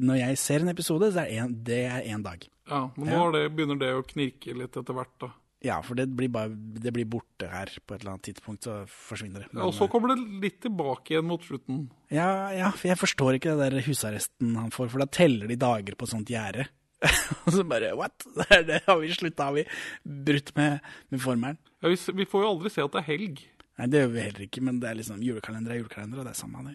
når 0.00 0.22
jeg 0.22 0.40
ser 0.40 0.64
en 0.64 0.72
episode, 0.72 1.12
så 1.14 1.24
er 1.26 1.44
en, 1.44 1.54
det 1.66 1.82
én 2.06 2.24
dag. 2.24 2.46
Ja, 2.70 2.86
men 2.96 3.08
nå 3.10 3.20
Ja. 3.26 3.30
det, 3.34 3.44
begynner 3.56 3.78
det 3.80 3.92
å 3.96 4.02
knirke 4.06 4.54
litt 4.56 4.76
etter 4.76 4.96
hvert, 4.96 5.14
da. 5.20 5.32
Ja, 5.60 5.82
for 5.84 5.92
det 5.98 6.06
blir, 6.16 6.30
bare, 6.32 6.54
det 6.56 6.88
blir 6.96 7.04
borte 7.04 7.44
her 7.52 7.68
på 7.84 7.92
et 7.92 8.00
eller 8.00 8.14
annet 8.14 8.24
tidspunkt, 8.30 8.64
så 8.64 8.78
forsvinner 8.88 9.42
det. 9.44 9.50
Men, 9.52 9.66
Og 9.66 9.74
så 9.76 9.90
kommer 9.92 10.14
det 10.14 10.22
litt 10.40 10.60
tilbake 10.64 11.12
igjen 11.12 11.26
mot 11.28 11.44
slutten. 11.44 11.82
Ja, 12.08 12.48
ja, 12.56 12.70
for 12.72 12.88
jeg 12.88 12.96
forstår 12.96 13.36
ikke 13.36 13.58
det 13.58 13.66
der 13.74 13.84
husarresten 13.84 14.54
han 14.56 14.72
får, 14.72 14.88
for 14.88 15.04
da 15.04 15.08
teller 15.12 15.50
de 15.50 15.58
dager 15.60 15.98
på 16.00 16.08
et 16.08 16.14
sånt 16.14 16.32
gjerde. 16.32 16.64
Og 17.44 17.52
så 17.52 17.64
bare 17.68 17.92
what? 17.96 18.24
Det 18.68 18.80
har 18.86 18.98
vi 19.00 19.12
slutta, 19.12 19.50
har 19.50 19.58
vi 19.58 19.66
brutt 20.04 20.54
med, 20.56 20.80
med 21.12 21.20
formelen. 21.20 21.60
Ja, 21.80 21.92
vi, 21.92 22.00
vi 22.22 22.28
får 22.28 22.44
jo 22.44 22.52
aldri 22.54 22.72
se 22.72 22.84
at 22.84 22.96
det 22.96 23.02
er 23.04 23.08
helg. 23.12 23.44
Nei, 23.80 23.86
det 23.88 24.00
gjør 24.02 24.10
vi 24.16 24.24
heller 24.24 24.46
ikke, 24.48 24.64
men 24.64 24.80
det 24.80 24.88
er 24.90 24.98
liksom 24.98 25.20
julekalender 25.24 25.72
er 25.72 25.80
julekalender, 25.80 26.20
og 26.20 26.28
det 26.28 26.34
er 26.34 26.40
samme 26.40 26.64
det. 26.68 26.74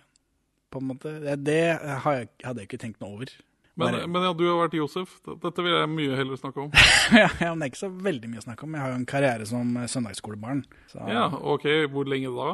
På 0.75 0.83
en 0.83 0.89
måte. 0.91 1.17
Det, 1.23 1.35
det 1.47 1.59
har 1.79 2.17
jeg, 2.19 2.31
hadde 2.43 2.63
jeg 2.63 2.69
ikke 2.69 2.81
tenkt 2.81 3.03
noe 3.03 3.15
over. 3.15 3.31
Men, 3.75 3.97
men 4.07 4.23
ja, 4.23 4.31
du 4.31 4.45
har 4.47 4.61
vært 4.61 4.77
Josef. 4.77 5.17
Dette 5.27 5.63
vil 5.63 5.73
jeg 5.73 5.91
mye 5.91 6.15
heller 6.15 6.39
snakke 6.39 6.63
om. 6.63 6.69
ja, 7.21 7.27
ja, 7.43 7.49
men 7.51 7.59
det 7.59 7.67
er 7.67 7.71
ikke 7.73 7.81
så 7.81 7.91
veldig 8.07 8.31
mye 8.31 8.43
å 8.43 8.45
snakke 8.45 8.67
om. 8.67 8.75
Jeg 8.77 8.83
har 8.85 8.93
jo 8.93 8.99
en 9.01 9.09
karriere 9.09 9.47
som 9.49 9.73
eh, 9.81 9.87
søndagsskolebarn. 9.91 10.63
Så 10.91 11.07
Ja, 11.11 11.25
ok, 11.55 11.67
Hvor 11.91 12.07
lenge 12.07 12.31
da? 12.35 12.53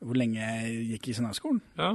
Hvor 0.00 0.16
lenge 0.16 0.40
jeg 0.40 0.84
gikk 0.94 1.10
i 1.12 1.16
søndagsskolen? 1.16 1.62
Ja, 1.80 1.94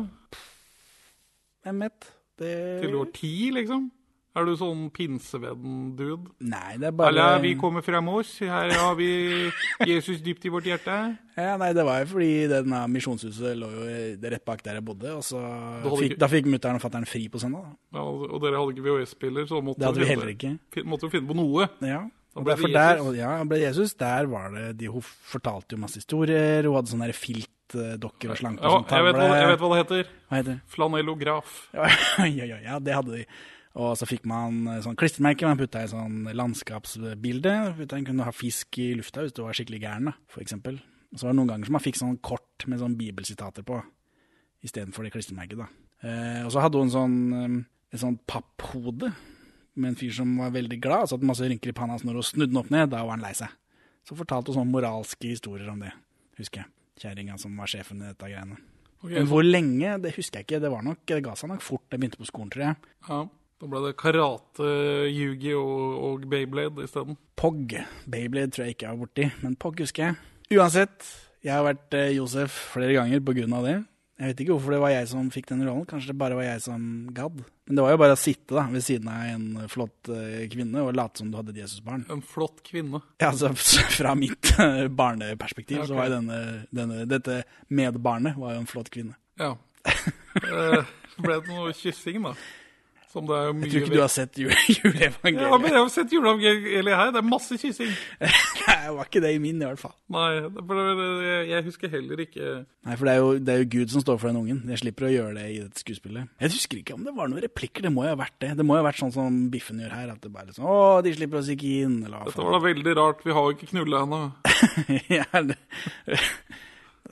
Hvem 1.66 1.80
vet? 1.82 2.10
Det... 2.38 2.56
Til 2.82 2.92
du 2.94 3.00
var 3.00 3.14
ti, 3.16 3.34
liksom? 3.54 3.88
Er 4.36 4.44
du 4.44 4.52
sånn 4.60 4.90
pinsevedden-dude? 4.92 6.34
Nei, 6.44 6.74
det 6.82 6.90
er 6.90 6.96
bare 7.00 7.14
Eller 7.14 7.38
vi 7.44 7.54
kommer 7.60 7.84
fra 7.86 8.02
Moss. 8.04 8.34
Her 8.44 8.74
har 8.76 8.98
vi 9.00 9.08
Jesus 9.88 10.20
dypt 10.26 10.44
i 10.46 10.52
vårt 10.52 10.68
hjerte. 10.68 10.96
Ja, 11.40 11.54
nei, 11.62 11.70
det 11.76 11.86
var 11.88 12.02
jo 12.04 12.10
fordi 12.12 12.34
denne 12.52 12.82
misjonshuset 12.92 13.56
lå 13.60 13.70
jo 13.78 13.86
rett 14.34 14.44
bak 14.48 14.64
der 14.66 14.82
jeg 14.82 14.86
bodde, 14.88 15.14
og 15.16 15.24
så 15.24 15.40
fikk, 16.02 16.18
da 16.20 16.30
fikk 16.32 16.50
mutter'n 16.52 16.80
og 16.80 16.84
fatter'n 16.84 17.08
fri 17.08 17.30
på 17.32 17.40
søndag. 17.40 17.64
da. 17.64 18.00
Ja, 18.00 18.04
og 18.04 18.44
dere 18.44 18.60
hadde 18.60 18.76
ikke 18.76 18.86
VHS-spiller, 18.90 19.48
så 19.48 19.64
måtte 19.64 19.80
Det 19.80 19.90
hadde 19.90 20.04
vi 20.04 20.12
finne-. 20.12 20.86
Måtte 20.92 21.12
finne 21.16 21.32
på 21.32 21.40
noe. 21.40 21.70
Ja, 21.88 22.04
og 22.36 22.44
ble 22.44 22.56
derfor 22.58 22.76
der, 22.76 22.94
Jesus. 23.00 23.08
og, 23.08 23.16
ja, 23.22 23.32
ble 23.48 23.62
Jesus, 23.64 23.96
der 24.04 24.28
var 24.28 24.52
det 24.52 24.68
de, 24.82 24.92
Hun 24.92 25.04
fortalte 25.32 25.78
jo 25.78 25.84
masse 25.86 26.02
historier, 26.04 26.68
hun 26.68 26.76
hadde 26.76 26.92
sånne 26.92 27.12
filtdokker 27.16 28.34
og 28.36 28.40
slanker 28.44 28.68
Ja, 28.68 28.80
jeg 28.92 29.08
vet, 29.08 29.16
hva, 29.16 29.28
jeg 29.40 29.52
vet 29.54 29.64
hva 29.64 29.70
det 29.72 29.82
heter. 29.86 30.16
Hva 30.28 30.42
heter? 30.42 30.60
Flanellograf. 30.76 31.60
Ja, 31.76 31.88
ja, 32.42 32.50
ja, 32.56 32.64
ja, 32.68 32.80
det 32.84 32.98
hadde 33.00 33.22
de. 33.22 33.28
Og 33.76 33.96
så 34.00 34.08
fikk 34.08 34.28
man 34.30 34.64
eh, 34.72 34.82
sånn 34.84 34.98
klistremerke 35.00 35.48
man 35.48 35.60
putta 35.60 35.84
i 35.84 35.92
sånn 35.92 36.30
landskapsbilde. 36.32 37.56
Man 37.82 38.08
kunne 38.08 38.28
ha 38.28 38.34
fisk 38.36 38.80
i 38.80 38.94
lufta 38.96 39.26
hvis 39.26 39.36
du 39.36 39.44
var 39.44 39.58
skikkelig 39.58 39.82
gæren, 39.84 40.14
f.eks. 40.32 40.56
Og 40.56 41.20
så 41.20 41.28
var 41.28 41.34
det 41.34 41.40
noen 41.42 41.52
ganger 41.52 41.70
som 41.70 41.76
man 41.78 41.84
fikk 41.84 42.00
sånn 42.00 42.18
kort 42.24 42.66
med 42.72 42.80
sånn 42.82 42.96
bibelsitater 43.00 43.68
på, 43.68 43.82
istedenfor 44.66 45.06
det 45.06 45.14
klistremerket, 45.14 45.60
da. 45.60 45.68
Eh, 46.06 46.42
og 46.46 46.54
så 46.56 46.64
hadde 46.64 46.82
hun 46.82 46.94
sånn, 46.94 47.18
eh, 47.36 47.58
et 47.96 48.02
sånt 48.02 48.24
papphode 48.30 49.12
med 49.76 49.92
en 49.92 50.00
fyr 50.00 50.14
som 50.16 50.32
var 50.40 50.56
veldig 50.56 50.80
glad, 50.84 51.12
han 51.12 51.28
masse 51.28 51.48
rynker 51.48 51.72
i 51.72 51.76
panna, 51.76 51.98
når 52.00 52.22
hun 52.22 52.28
snudde 52.30 52.54
den 52.54 52.62
opp 52.62 52.72
ned, 52.72 52.90
da 52.94 53.04
var 53.04 53.18
han 53.18 53.26
lei 53.26 53.34
seg. 53.36 53.52
Så 54.08 54.16
fortalte 54.16 54.54
hun 54.54 54.62
sånne 54.62 54.72
moralske 54.72 55.34
historier 55.34 55.68
om 55.72 55.82
det, 55.84 55.92
husker 56.40 56.64
jeg. 56.64 56.72
Kjerringa 57.04 57.36
som 57.42 57.58
var 57.60 57.68
sjefen 57.68 58.00
i 58.00 58.08
dette 58.08 58.30
greiene. 58.32 58.56
Okay. 59.02 59.18
Men 59.18 59.28
hvor 59.28 59.44
lenge, 59.44 59.98
det 60.02 60.14
husker 60.16 60.40
jeg 60.40 60.48
ikke. 60.48 60.62
Det 60.64 60.72
var 60.72 60.86
nok, 60.86 61.02
det 61.12 61.24
ga 61.26 61.34
seg 61.36 61.52
nok 61.52 61.64
fort 61.66 61.92
jeg 61.92 62.00
begynte 62.00 62.22
på 62.22 62.28
skolen, 62.30 62.54
tror 62.54 62.64
jeg. 62.64 62.94
Ja, 63.10 63.18
Da 63.62 63.70
ble 63.72 63.80
det 63.86 63.94
karate, 64.00 64.66
yugi 65.08 65.54
og, 65.56 65.98
og 66.10 66.26
Bayblade 66.32 66.84
isteden. 66.84 67.16
Pog. 67.40 67.72
Beyblade 68.12 68.52
tror 68.52 68.66
jeg 68.68 68.76
ikke 68.76 68.88
jeg 68.90 68.96
var 68.98 69.04
borti, 69.06 69.28
men 69.44 69.56
Pog 69.60 69.80
husker 69.80 70.10
jeg. 70.10 70.18
Uansett, 70.58 71.06
jeg 71.46 71.54
har 71.56 71.64
vært 71.66 71.96
eh, 71.96 72.12
Josef 72.18 72.56
flere 72.74 72.98
ganger 72.98 73.22
på 73.24 73.36
grunn 73.38 73.56
av 73.56 73.68
det. 73.68 73.76
Jeg 74.16 74.32
vet 74.32 74.42
ikke 74.46 74.54
hvorfor 74.56 74.72
det 74.76 74.80
var 74.80 74.92
jeg 74.94 75.08
som 75.12 75.30
fikk 75.32 75.48
den 75.50 75.64
rollen, 75.68 75.86
kanskje 75.90 76.14
det 76.14 76.18
bare 76.20 76.36
var 76.38 76.46
jeg 76.48 76.62
som 76.64 76.84
gadd. 77.16 77.40
Men 77.68 77.80
det 77.80 77.84
var 77.84 77.96
jo 77.96 78.00
bare 78.00 78.16
å 78.16 78.20
sitte 78.20 78.56
da, 78.56 78.66
ved 78.72 78.84
siden 78.86 79.10
av 79.12 79.24
en 79.34 79.48
flott 79.72 80.12
eh, 80.16 80.44
kvinne 80.52 80.84
og 80.86 80.92
late 80.96 81.20
som 81.20 81.32
du 81.32 81.36
hadde 81.40 81.52
et 81.56 81.60
Jesusbarn. 81.64 82.06
En 82.12 82.22
flott 82.24 82.60
kvinne. 82.64 83.02
Ja, 83.24 83.32
altså 83.34 83.52
fra 83.98 84.14
mitt 84.20 84.52
eh, 84.60 84.86
barneperspektiv 84.92 85.80
Ja, 85.82 85.84
ok. 85.88 85.92
så 85.92 85.98
var 86.00 86.12
jo 86.12 86.16
denne, 86.20 86.42
denne, 86.76 87.02
dette 87.12 87.42
medbarnet 87.76 88.36
var 88.40 88.56
jo 88.56 88.64
en 88.64 88.70
flott 88.72 88.92
kvinne. 88.92 89.16
Ja. 89.40 89.54
Det 89.86 90.86
ble 91.24 91.40
det 91.40 91.52
noe 91.52 91.72
kyssing, 91.76 92.24
da? 92.24 92.36
Som 93.16 93.30
det 93.30 93.36
er 93.40 93.54
mye 93.56 93.64
Jeg 93.64 93.72
tror 93.72 93.86
ikke 93.86 93.96
du 93.96 94.02
har 94.02 94.12
sett 94.12 94.40
jule, 94.42 94.56
juleevangeliet. 94.76 95.46
Ja, 95.48 95.58
men 95.64 95.72
jeg 95.72 95.80
har 95.80 95.92
sett 95.94 96.12
juleevangeliet 96.12 96.98
her. 97.00 97.12
Det 97.16 97.20
er 97.22 97.28
masse 97.28 97.56
kyssing. 97.62 97.94
Nei, 98.66 98.76
det 98.82 98.96
var 98.98 99.08
ikke 99.08 99.22
det 99.24 99.32
i 99.32 99.40
min 99.40 99.62
i 99.62 99.70
hvert 99.70 99.80
fall. 99.80 99.94
Nei, 100.12 100.26
jeg, 101.48 101.62
husker 101.70 101.94
heller 101.94 102.20
ikke 102.26 102.50
Nei, 102.66 102.98
for 103.00 103.08
det 103.08 103.14
er, 103.14 103.22
jo, 103.22 103.30
det 103.40 103.54
er 103.54 103.64
jo 103.64 103.70
Gud 103.78 103.94
som 103.94 104.04
står 104.04 104.20
for 104.20 104.32
den 104.34 104.42
ungen. 104.42 104.60
Jeg 104.74 104.84
slipper 104.84 105.08
å 105.08 105.14
gjøre 105.14 105.38
det 105.38 105.46
i 105.54 105.62
dette 105.62 105.86
skuespillet. 105.86 106.28
Jeg 106.44 106.56
husker 106.58 106.82
ikke 106.82 106.98
om 106.98 107.08
det 107.08 107.16
var 107.16 107.32
noen 107.32 107.46
replikker, 107.48 107.88
det 107.88 107.94
må 107.96 108.04
jo 108.04 108.12
ha 108.12 108.20
vært 108.20 108.36
det. 108.44 108.52
Det 108.60 108.68
må 108.68 108.76
jo 108.76 108.84
ha 108.84 108.90
vært 108.90 109.02
sånn 109.06 109.16
som 109.16 109.40
Biffen 109.54 109.80
gjør 109.80 109.96
her, 109.96 110.12
at 110.18 110.22
det 110.28 110.34
bare 110.36 110.52
er 110.52 110.60
sånn 110.60 110.68
Å, 110.68 110.76
de 111.08 111.16
slipper 111.16 111.40
oss 111.40 111.56
ikke 111.56 111.72
inn, 111.88 111.98
eller 112.04 112.28
Dette 112.28 112.44
var 112.44 112.60
da 112.60 112.64
veldig 112.68 113.00
rart. 113.00 113.24
Vi 113.24 113.40
har 113.40 113.48
jo 113.48 113.56
ikke 113.56 113.72
knulla 113.72 114.04
ennå. 114.04 114.22
ja, 115.22 115.30
det... 115.40 115.58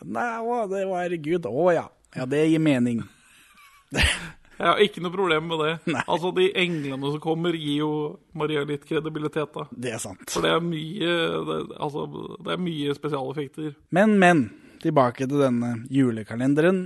Nei, 0.04 0.30
å, 0.44 0.64
det 0.68 0.84
var 0.92 1.20
Gud. 1.24 1.48
Å 1.48 1.68
ja. 1.72 1.88
Ja, 2.14 2.28
det 2.28 2.44
gir 2.52 2.62
mening. 2.62 3.06
Jeg 4.60 4.68
har 4.70 4.82
ikke 4.86 5.02
noe 5.04 5.12
problem 5.14 5.48
med 5.50 5.62
det. 5.64 5.72
Altså, 6.08 6.30
De 6.38 6.48
englene 6.62 7.12
som 7.14 7.20
kommer, 7.24 7.56
gir 7.58 7.80
jo 7.82 7.92
Maria 8.38 8.64
litt 8.70 8.84
kredibilitet, 8.90 9.54
da. 9.56 9.66
Det 9.74 9.94
er 9.96 10.02
sant. 10.04 10.26
For 10.30 10.46
det 10.46 10.52
er 10.54 10.62
mye 10.64 11.14
det, 11.50 11.58
Altså, 11.82 12.06
det 12.46 12.54
er 12.54 12.62
mye 12.62 12.94
spesialeffekter. 12.98 13.74
Men, 13.96 14.18
men. 14.22 14.44
Tilbake 14.84 15.26
til 15.30 15.40
denne 15.40 15.74
julekalenderen. 15.94 16.84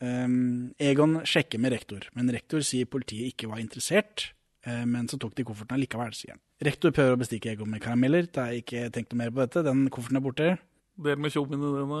Um, 0.00 0.70
Egon 0.80 1.18
sjekker 1.28 1.60
med 1.60 1.74
rektor, 1.74 2.06
men 2.16 2.30
rektor 2.32 2.62
sier 2.64 2.86
politiet 2.88 3.34
ikke 3.34 3.50
var 3.50 3.60
interessert. 3.60 4.30
eh, 4.64 4.84
men 4.88 5.08
så 5.10 5.18
tok 5.20 5.34
de 5.36 5.44
kofferten 5.44 5.80
likevel, 5.80 6.14
sier 6.16 6.36
han. 6.36 6.40
Rektor 6.64 6.92
prøver 6.94 7.16
å 7.16 7.20
bestikke 7.20 7.50
Egon 7.52 7.68
med 7.72 7.82
karameller. 7.84 8.28
Det 8.32 8.40
er 8.40 8.58
ikke 8.62 8.86
tenkt 8.94 9.12
noe 9.12 9.18
mer 9.24 9.32
på 9.34 9.42
dette. 9.42 9.64
Den 9.66 9.86
kofferten 9.92 10.16
er 10.20 10.24
borte. 10.24 10.48
Del 11.00 11.16
med 11.20 11.32
tjommene 11.32 11.70
dine. 11.74 12.00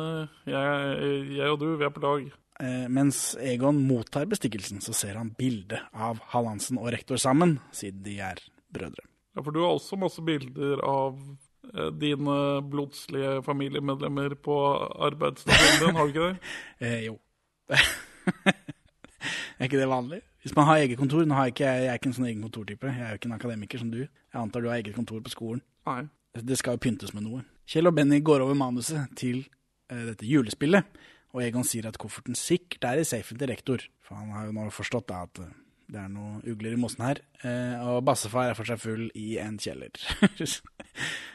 Jeg, 0.52 1.34
jeg 1.40 1.50
og 1.52 1.58
du, 1.60 1.68
vi 1.80 1.86
er 1.88 1.92
på 1.96 2.02
lag. 2.04 2.24
Eh, 2.60 2.88
mens 2.92 3.36
Egon 3.40 3.78
mottar 3.88 4.26
bestikkelsen, 4.28 4.82
så 4.84 4.92
ser 4.92 5.16
han 5.16 5.32
bildet 5.38 5.80
av 5.96 6.20
Hallandsen 6.34 6.80
og 6.80 6.90
rektor 6.92 7.20
sammen, 7.20 7.58
siden 7.72 8.02
de 8.04 8.18
er 8.20 8.42
brødre. 8.72 9.06
Ja, 9.34 9.42
For 9.42 9.54
du 9.54 9.62
har 9.62 9.72
også 9.72 9.96
masse 9.96 10.22
bilder 10.24 10.82
av 10.84 11.16
eh, 11.72 11.90
dine 11.96 12.36
blodslige 12.68 13.38
familiemedlemmer 13.46 14.34
på 14.44 14.56
arbeidsstasjonen 15.08 15.86
din, 15.86 15.96
har 15.96 16.08
du 16.08 16.12
ikke 16.12 16.28
det? 16.28 16.50
Eh, 16.86 16.98
jo. 17.06 17.16
er 19.58 19.68
ikke 19.68 19.80
det 19.80 19.88
vanlig? 19.88 20.20
Hvis 20.42 20.56
man 20.56 20.64
har 20.64 20.80
eget 20.80 20.98
kontor 20.98 21.24
Nå 21.28 21.36
har 21.36 21.48
jeg, 21.48 21.54
ikke, 21.54 21.72
jeg 21.76 21.88
er 21.92 21.98
ikke 22.00 22.08
en 22.08 22.16
sånn 22.16 22.28
egen 22.30 22.44
kontortype. 22.44 22.88
Jeg 22.88 23.04
er 23.04 23.12
jo 23.12 23.20
ikke 23.20 23.28
en 23.28 23.36
akademiker 23.36 23.82
som 23.82 23.90
du. 23.92 24.00
Jeg 24.00 24.40
antar 24.40 24.64
du 24.64 24.68
har 24.70 24.80
eget 24.80 24.96
kontor 24.96 25.20
på 25.24 25.32
skolen. 25.32 25.60
Nei. 25.88 26.02
Det 26.32 26.56
skal 26.56 26.76
jo 26.76 26.84
pyntes 26.84 27.12
med 27.16 27.26
noe. 27.26 27.42
Kjell 27.68 27.90
og 27.90 27.96
Benny 27.96 28.20
går 28.24 28.44
over 28.44 28.56
manuset 28.56 29.12
til 29.18 29.42
eh, 29.42 30.04
dette 30.10 30.26
julespillet, 30.26 30.86
og 31.32 31.42
Egon 31.44 31.64
sier 31.66 31.86
at 31.90 31.98
kofferten 32.00 32.34
sikkert 32.38 32.84
er 32.90 33.00
i 33.02 33.08
safen 33.08 33.38
til 33.38 33.48
rektor. 33.52 33.84
For 34.02 34.16
han 34.18 34.30
har 34.34 34.46
jo 34.48 34.54
nå 34.56 34.68
forstått 34.74 35.06
da 35.12 35.24
at 35.28 35.38
eh, 35.44 35.50
det 35.90 35.98
er 35.98 36.08
noe 36.12 36.38
ugler 36.46 36.74
i 36.76 36.78
mossen 36.78 37.02
her. 37.02 37.18
Eh, 37.42 37.80
og 37.90 38.04
bassefar 38.06 38.50
er 38.52 38.54
for 38.58 38.68
seg 38.68 38.78
full 38.78 39.08
i 39.18 39.36
en 39.42 39.56
kjeller. 39.58 39.90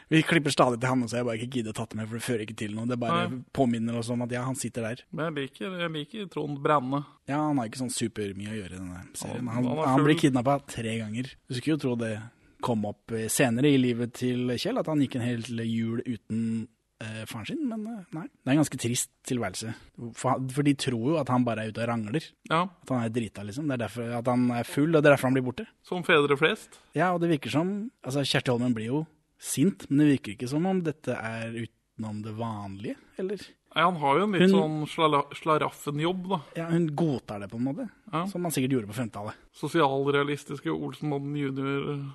Vi 0.08 0.20
klipper 0.22 0.52
stadig 0.54 0.78
til 0.78 0.88
han, 0.88 1.02
så 1.10 1.18
jeg 1.18 1.26
bare 1.26 1.38
ikke 1.40 1.56
gidder 1.58 1.74
å 1.74 1.76
tatt 1.80 1.90
det 1.92 1.98
med, 1.98 2.06
for 2.06 2.16
det 2.20 2.24
fører 2.26 2.44
ikke 2.44 2.56
til 2.60 2.76
noe. 2.76 2.86
Det 2.86 2.96
bare 3.02 3.24
Nei. 3.32 3.40
påminner 3.56 3.96
oss 3.98 4.08
om 4.14 4.22
at 4.22 4.30
ja, 4.36 4.44
han 4.46 4.54
sitter 4.58 4.84
der. 4.86 5.00
Men 5.10 5.32
jeg 5.32 5.48
liker, 5.48 5.74
jeg 5.82 5.92
liker 5.96 6.28
Trond 6.32 6.60
Brenne. 6.62 7.00
Ja, 7.26 7.40
han 7.48 7.58
har 7.58 7.66
ikke 7.68 7.80
sånn 7.82 7.90
supermye 7.92 8.52
å 8.52 8.58
gjøre 8.60 8.76
i 8.76 8.78
denne 8.78 9.02
serien. 9.18 9.48
Han- 9.50 9.66
Han, 9.66 9.82
han 9.88 10.04
blir 10.06 10.20
kidnappa 10.20 10.60
tre 10.70 10.94
ganger. 11.00 11.32
Du 11.48 11.56
skulle 11.58 11.74
jo 11.74 11.82
tro 11.82 11.96
det 11.98 12.14
kom 12.62 12.86
opp 12.88 13.12
eh, 13.12 13.26
senere 13.32 13.68
i 13.74 13.80
livet 13.82 14.14
til 14.16 14.54
Kjell, 14.56 14.78
at 14.80 14.86
han 14.88 15.02
gikk 15.02 15.18
en 15.18 15.26
hel 15.26 15.42
jul 15.66 16.00
uten 16.06 16.68
eh, 17.00 17.24
faren 17.26 17.46
sin, 17.46 17.62
men 17.68 17.86
eh, 17.86 18.04
nei. 18.16 18.24
Det 18.28 18.48
er 18.48 18.54
en 18.56 18.60
ganske 18.62 18.78
trist 18.80 19.10
tilværelse. 19.26 19.74
For, 20.14 20.30
han- 20.30 20.48
for 20.48 20.62
de 20.62 20.74
tror 20.74 21.10
jo 21.12 21.16
at 21.20 21.28
han 21.28 21.44
bare 21.44 21.64
er 21.66 21.68
ute 21.74 21.82
og 21.84 21.88
rangler. 21.88 22.24
Ja. 22.50 22.62
At 22.82 22.88
han 22.94 23.04
er 23.04 23.08
drita, 23.14 23.42
liksom. 23.44 23.66
Det 23.68 23.74
er 23.80 23.84
derfor 23.88 24.14
at 24.18 24.26
han 24.32 24.50
er 24.50 24.64
full, 24.64 24.94
og 24.96 25.02
det 25.02 25.10
er 25.10 25.16
derfor 25.16 25.28
han 25.30 25.34
blir 25.38 25.46
borte. 25.50 25.66
Som 25.82 26.02
fedre 26.06 26.36
flest. 26.40 26.80
Ja, 26.94 27.12
og 27.14 27.20
det 27.20 27.30
virker 27.30 27.50
som 27.50 27.90
Altså, 28.04 28.24
Kjersti 28.24 28.50
Holmen 28.54 28.74
blir 28.74 28.86
jo 28.92 29.06
sint, 29.38 29.88
men 29.90 29.98
det 30.06 30.12
virker 30.20 30.32
ikke 30.36 30.48
som 30.48 30.64
om 30.66 30.80
dette 30.82 31.12
er 31.12 31.52
utenom 31.52 32.22
det 32.24 32.32
vanlige, 32.38 32.96
eller? 33.18 33.36
Nei, 33.76 33.82
Han 33.84 33.96
har 34.00 34.16
jo 34.18 34.24
en 34.24 34.32
litt 34.32 34.50
Hun- 34.50 34.86
sånn 34.88 35.34
slaraffenjobb, 35.36 36.28
da. 36.30 36.38
Ja, 36.56 36.70
hun 36.70 36.86
godtar 36.96 37.40
det 37.40 37.50
på 37.50 37.58
en 37.58 37.64
måte. 37.66 37.90
Ja. 38.12 38.24
Som 38.26 38.40
man 38.42 38.50
sikkert 38.50 38.72
gjorde 38.72 38.88
på 38.88 38.96
50-tallet. 38.96 39.34
Sosialrealistiske 39.52 40.70
Olsenmannen 40.72 41.36
junior 41.36 42.12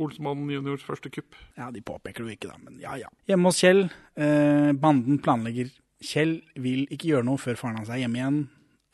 Olsenmann 0.00 0.48
juniors 0.50 0.84
første 0.86 1.12
kupp. 1.12 1.36
Ja, 1.58 1.70
de 1.74 1.82
påpeker 1.84 2.24
det 2.24 2.32
jo 2.32 2.38
ikke, 2.38 2.50
da, 2.52 2.58
men 2.64 2.80
ja 2.82 2.96
ja. 3.00 3.10
Hjemme 3.30 3.50
hos 3.50 3.60
Kjell. 3.62 3.86
Eh, 4.16 4.70
banden 4.80 5.20
planlegger. 5.24 5.72
Kjell 6.00 6.38
vil 6.60 6.86
ikke 6.88 7.12
gjøre 7.12 7.28
noe 7.28 7.40
før 7.40 7.58
faren 7.60 7.80
hans 7.80 7.92
er 7.92 8.02
hjemme 8.02 8.20
igjen. 8.20 8.40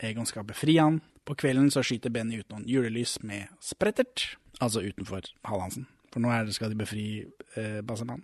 Egon 0.03 0.27
skal 0.29 0.45
befri 0.47 0.77
han. 0.81 1.01
På 1.27 1.35
kvelden 1.35 1.69
så 1.73 1.83
skyter 1.83 2.13
Benny 2.13 2.39
ut 2.39 2.49
noen 2.53 2.67
julelys 2.69 3.17
med 3.27 3.51
sprettert, 3.63 4.37
altså 4.63 4.83
utenfor 4.85 5.27
Hallandsen. 5.47 5.87
For 6.13 6.23
nå 6.23 6.31
er 6.31 6.47
det, 6.47 6.55
skal 6.55 6.71
de 6.71 6.79
befri 6.79 7.07
eh, 7.59 7.79
Bassemann. 7.85 8.23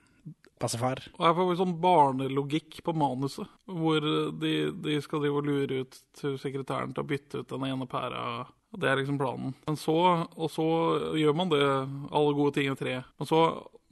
Bassefar. 0.64 1.02
Og 1.18 1.26
her 1.26 1.34
får 1.36 1.48
vi 1.50 1.56
sånn 1.60 1.74
barnelogikk 1.84 2.78
på 2.86 2.94
manuset, 2.96 3.50
hvor 3.68 4.06
de, 4.40 4.54
de 4.86 5.00
skal 5.04 5.24
drive 5.24 5.42
og 5.42 5.50
lure 5.50 5.82
ut 5.84 5.98
til 6.16 6.38
sekretæren 6.40 6.94
til 6.96 7.04
å 7.04 7.10
bytte 7.10 7.42
ut 7.42 7.52
den 7.52 7.66
ene 7.68 7.88
pæra. 7.90 8.46
Og 8.74 8.82
Det 8.82 8.90
er 8.90 8.98
liksom 8.98 9.20
planen. 9.22 9.54
Men 9.68 9.78
så, 9.78 9.96
og 10.34 10.50
så 10.50 10.66
gjør 11.20 11.36
man 11.38 11.52
det, 11.52 11.62
alle 12.10 12.34
gode 12.34 12.56
ting 12.56 12.72
i 12.72 12.76
tre. 12.76 12.96
Men 13.22 13.30
så, 13.30 13.42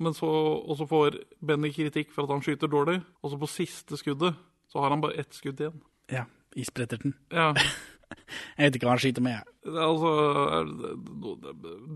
men 0.02 0.16
så, 0.18 0.30
og 0.66 0.78
så 0.80 0.88
får 0.90 1.20
Benny 1.40 1.70
kritikk 1.76 2.10
for 2.16 2.26
at 2.26 2.34
han 2.34 2.42
skyter 2.42 2.72
dårlig, 2.72 2.98
og 3.22 3.30
så 3.32 3.38
på 3.38 3.50
siste 3.52 4.00
skuddet 4.00 4.34
så 4.72 4.82
har 4.82 4.90
han 4.90 5.04
bare 5.04 5.20
ett 5.22 5.36
skudd 5.38 5.62
igjen. 5.62 5.82
Ja, 6.12 6.26
i 6.58 6.66
spretterten. 6.66 7.14
Ja. 7.30 7.52
Jeg 8.58 8.68
vet 8.70 8.78
ikke 8.80 8.88
hva 8.90 8.96
han 8.98 9.02
skyter 9.04 9.24
med. 9.26 9.48
Altså 9.62 10.12
er- 10.58 10.70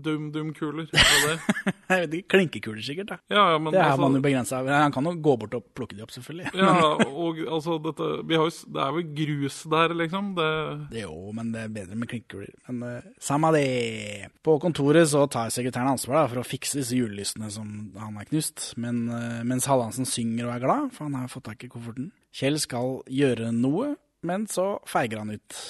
Dum, 0.06 0.28
dum 0.30 0.52
kuler. 0.54 0.86
Er 0.94 1.14
det 1.22 1.30
det? 1.32 1.56
Jeg 1.90 2.02
vet 2.02 2.14
ikke, 2.18 2.28
Klinkekuler 2.36 2.82
sikkert, 2.86 3.08
da. 3.10 3.16
Ja, 3.32 3.44
ja, 3.52 3.58
men 3.58 3.72
det 3.74 3.80
er 3.80 3.88
altså- 3.90 4.02
man 4.04 4.14
jo 4.18 4.22
begrensa. 4.22 4.60
Han 4.66 4.92
kan 4.94 5.04
jo 5.08 5.14
gå 5.22 5.34
bort 5.40 5.54
og 5.58 5.64
plukke 5.74 5.96
de 5.98 6.04
opp, 6.04 6.12
selvfølgelig. 6.14 6.52
Ja, 6.54 6.74
og 7.06 7.40
altså 7.56 7.78
dette 7.82 8.08
vi 8.28 8.38
har 8.38 8.46
jo, 8.46 8.54
Det 8.76 8.82
er 8.84 8.92
vel 8.96 9.08
grus 9.18 9.58
der, 9.72 9.94
liksom. 9.98 10.34
Det, 10.36 10.50
Det 10.92 11.02
er 11.02 11.08
jo, 11.08 11.32
men 11.34 11.50
det 11.52 11.64
er 11.64 11.74
bedre 11.74 11.96
med 11.98 12.08
klinkekuler. 12.12 12.54
Men 12.68 12.82
uh, 13.02 13.10
samme 13.18 13.50
det. 13.56 14.30
På 14.46 14.58
kontoret 14.62 15.08
så 15.10 15.26
tar 15.30 15.50
sekretæren 15.54 15.90
ansvar 15.94 16.22
da, 16.22 16.26
for 16.30 16.42
å 16.42 16.46
fikse 16.46 16.78
disse 16.80 16.94
julelysene 16.98 17.50
som 17.50 17.90
han 17.98 18.16
har 18.20 18.30
knust. 18.30 18.72
Men 18.76 19.08
uh, 19.10 19.42
mens 19.46 19.66
Hallandsen 19.66 20.06
synger 20.06 20.46
og 20.50 20.54
er 20.56 20.64
glad, 20.66 20.92
for 20.94 21.08
han 21.08 21.18
har 21.18 21.28
fått 21.32 21.48
tak 21.50 21.66
i 21.66 21.72
kofferten. 21.72 22.12
Kjell 22.36 22.58
skal 22.62 23.00
gjøre 23.10 23.50
noe, 23.56 23.94
men 24.26 24.46
så 24.50 24.76
feiger 24.86 25.22
han 25.24 25.30
ut. 25.34 25.60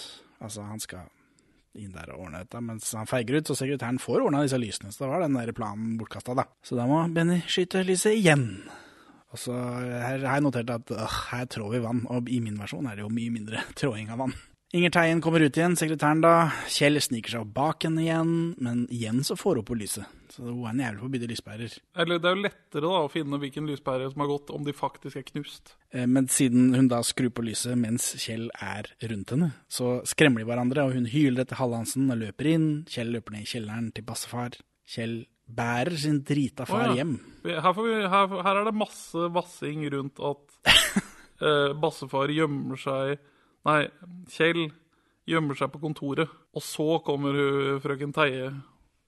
Altså, 0.42 0.64
han 0.68 0.82
skal 0.82 1.06
inn 1.76 1.92
der 1.92 2.10
og 2.14 2.26
ordne 2.26 2.40
dette, 2.44 2.60
mens 2.64 2.88
han 2.96 3.08
feiger 3.08 3.38
ut, 3.38 3.50
så 3.50 3.56
sekretæren 3.58 4.00
får 4.00 4.24
ordna 4.24 4.42
disse 4.44 4.58
lysene. 4.60 4.92
Så 4.92 5.04
da 5.04 5.12
var 5.12 5.24
den 5.26 5.36
der 5.36 5.52
planen 5.56 5.96
bortkasta, 6.00 6.36
da. 6.38 6.46
Så 6.64 6.78
da 6.78 6.86
må 6.88 7.02
Benny 7.12 7.42
skyte 7.44 7.84
lyset 7.86 8.16
igjen. 8.16 8.46
Og 9.34 9.40
så 9.42 9.52
her 9.52 10.22
har 10.22 10.38
jeg 10.38 10.44
notert 10.46 10.70
at 10.72 10.92
øh, 10.94 11.16
her 11.30 11.48
trår 11.52 11.74
vi 11.74 11.82
vann, 11.84 12.04
og 12.12 12.30
i 12.32 12.40
min 12.40 12.58
versjon 12.60 12.86
er 12.88 12.96
det 12.96 13.04
jo 13.04 13.12
mye 13.12 13.34
mindre 13.34 13.64
tråding 13.78 14.12
av 14.14 14.22
vann. 14.24 14.36
Inger 14.74 14.90
Teien 14.90 15.20
kommer 15.22 15.44
ut 15.46 15.56
igjen, 15.56 15.76
sekretæren 15.78 16.20
da. 16.24 16.48
Kjell 16.74 16.98
sniker 16.98 17.36
seg 17.36 17.50
bak 17.54 17.84
henne 17.86 18.02
igjen, 18.02 18.30
men 18.58 18.80
igjen 18.90 19.20
så 19.24 19.36
får 19.38 19.60
hun 19.60 19.66
på 19.68 19.76
lyset. 19.78 20.08
Så 20.32 20.42
hun 20.42 20.64
er 20.66 20.72
en 20.72 20.80
jævlig 20.82 21.10
bytte 21.12 21.28
lyspærer. 21.30 21.76
eller, 21.94 22.18
det 22.18 22.28
er 22.28 22.34
jo 22.34 22.42
lettere 22.42 22.82
da 22.82 23.02
å 23.04 23.12
finne 23.12 23.38
hvilken 23.38 23.68
lyspære 23.70 24.10
som 24.10 24.24
har 24.24 24.30
gått, 24.32 24.50
om 24.50 24.64
de 24.66 24.74
faktisk 24.74 25.20
er 25.20 25.26
knust. 25.28 25.76
Eh, 25.94 26.06
Men 26.06 26.26
siden 26.26 26.74
hun 26.74 26.88
da 26.90 26.98
skrur 27.06 27.30
på 27.30 27.44
lyset 27.46 27.78
mens 27.78 28.08
Kjell 28.18 28.50
er 28.58 28.90
rundt 29.06 29.30
henne, 29.30 29.52
så 29.70 30.00
skremmer 30.04 30.42
de 30.42 30.48
hverandre, 30.50 30.82
og 30.82 30.98
hun 30.98 31.06
hyler 31.14 31.46
etter 31.46 31.62
Hallandsen 31.62 32.10
og 32.10 32.18
løper 32.24 32.50
inn. 32.50 32.68
Kjell 32.90 33.14
løper 33.14 33.36
ned 33.36 33.46
i 33.46 33.50
kjelleren 33.54 33.92
til 33.94 34.04
bassefar. 34.04 34.58
Kjell 34.82 35.20
bærer 35.46 35.94
sin 35.94 36.24
drita 36.26 36.66
far 36.66 36.90
oh, 36.90 36.90
ja. 36.90 37.04
hjem. 37.04 37.14
Her, 37.46 37.70
får 37.70 37.86
vi, 37.86 37.96
her, 38.02 38.36
her 38.42 38.60
er 38.60 38.66
det 38.66 38.74
masse 38.82 39.30
vassing 39.30 39.86
rundt 39.94 40.18
at 40.18 40.58
eh, 41.38 41.70
bassefar 41.78 42.34
gjemmer 42.34 42.82
seg 42.82 43.16
Nei, 43.66 43.82
Kjell 44.30 44.68
gjemmer 45.26 45.58
seg 45.58 45.72
på 45.72 45.82
kontoret, 45.82 46.30
og 46.54 46.62
så 46.64 47.00
kommer 47.06 47.34
hun, 47.34 47.80
frøken 47.82 48.14
Teie 48.14 48.52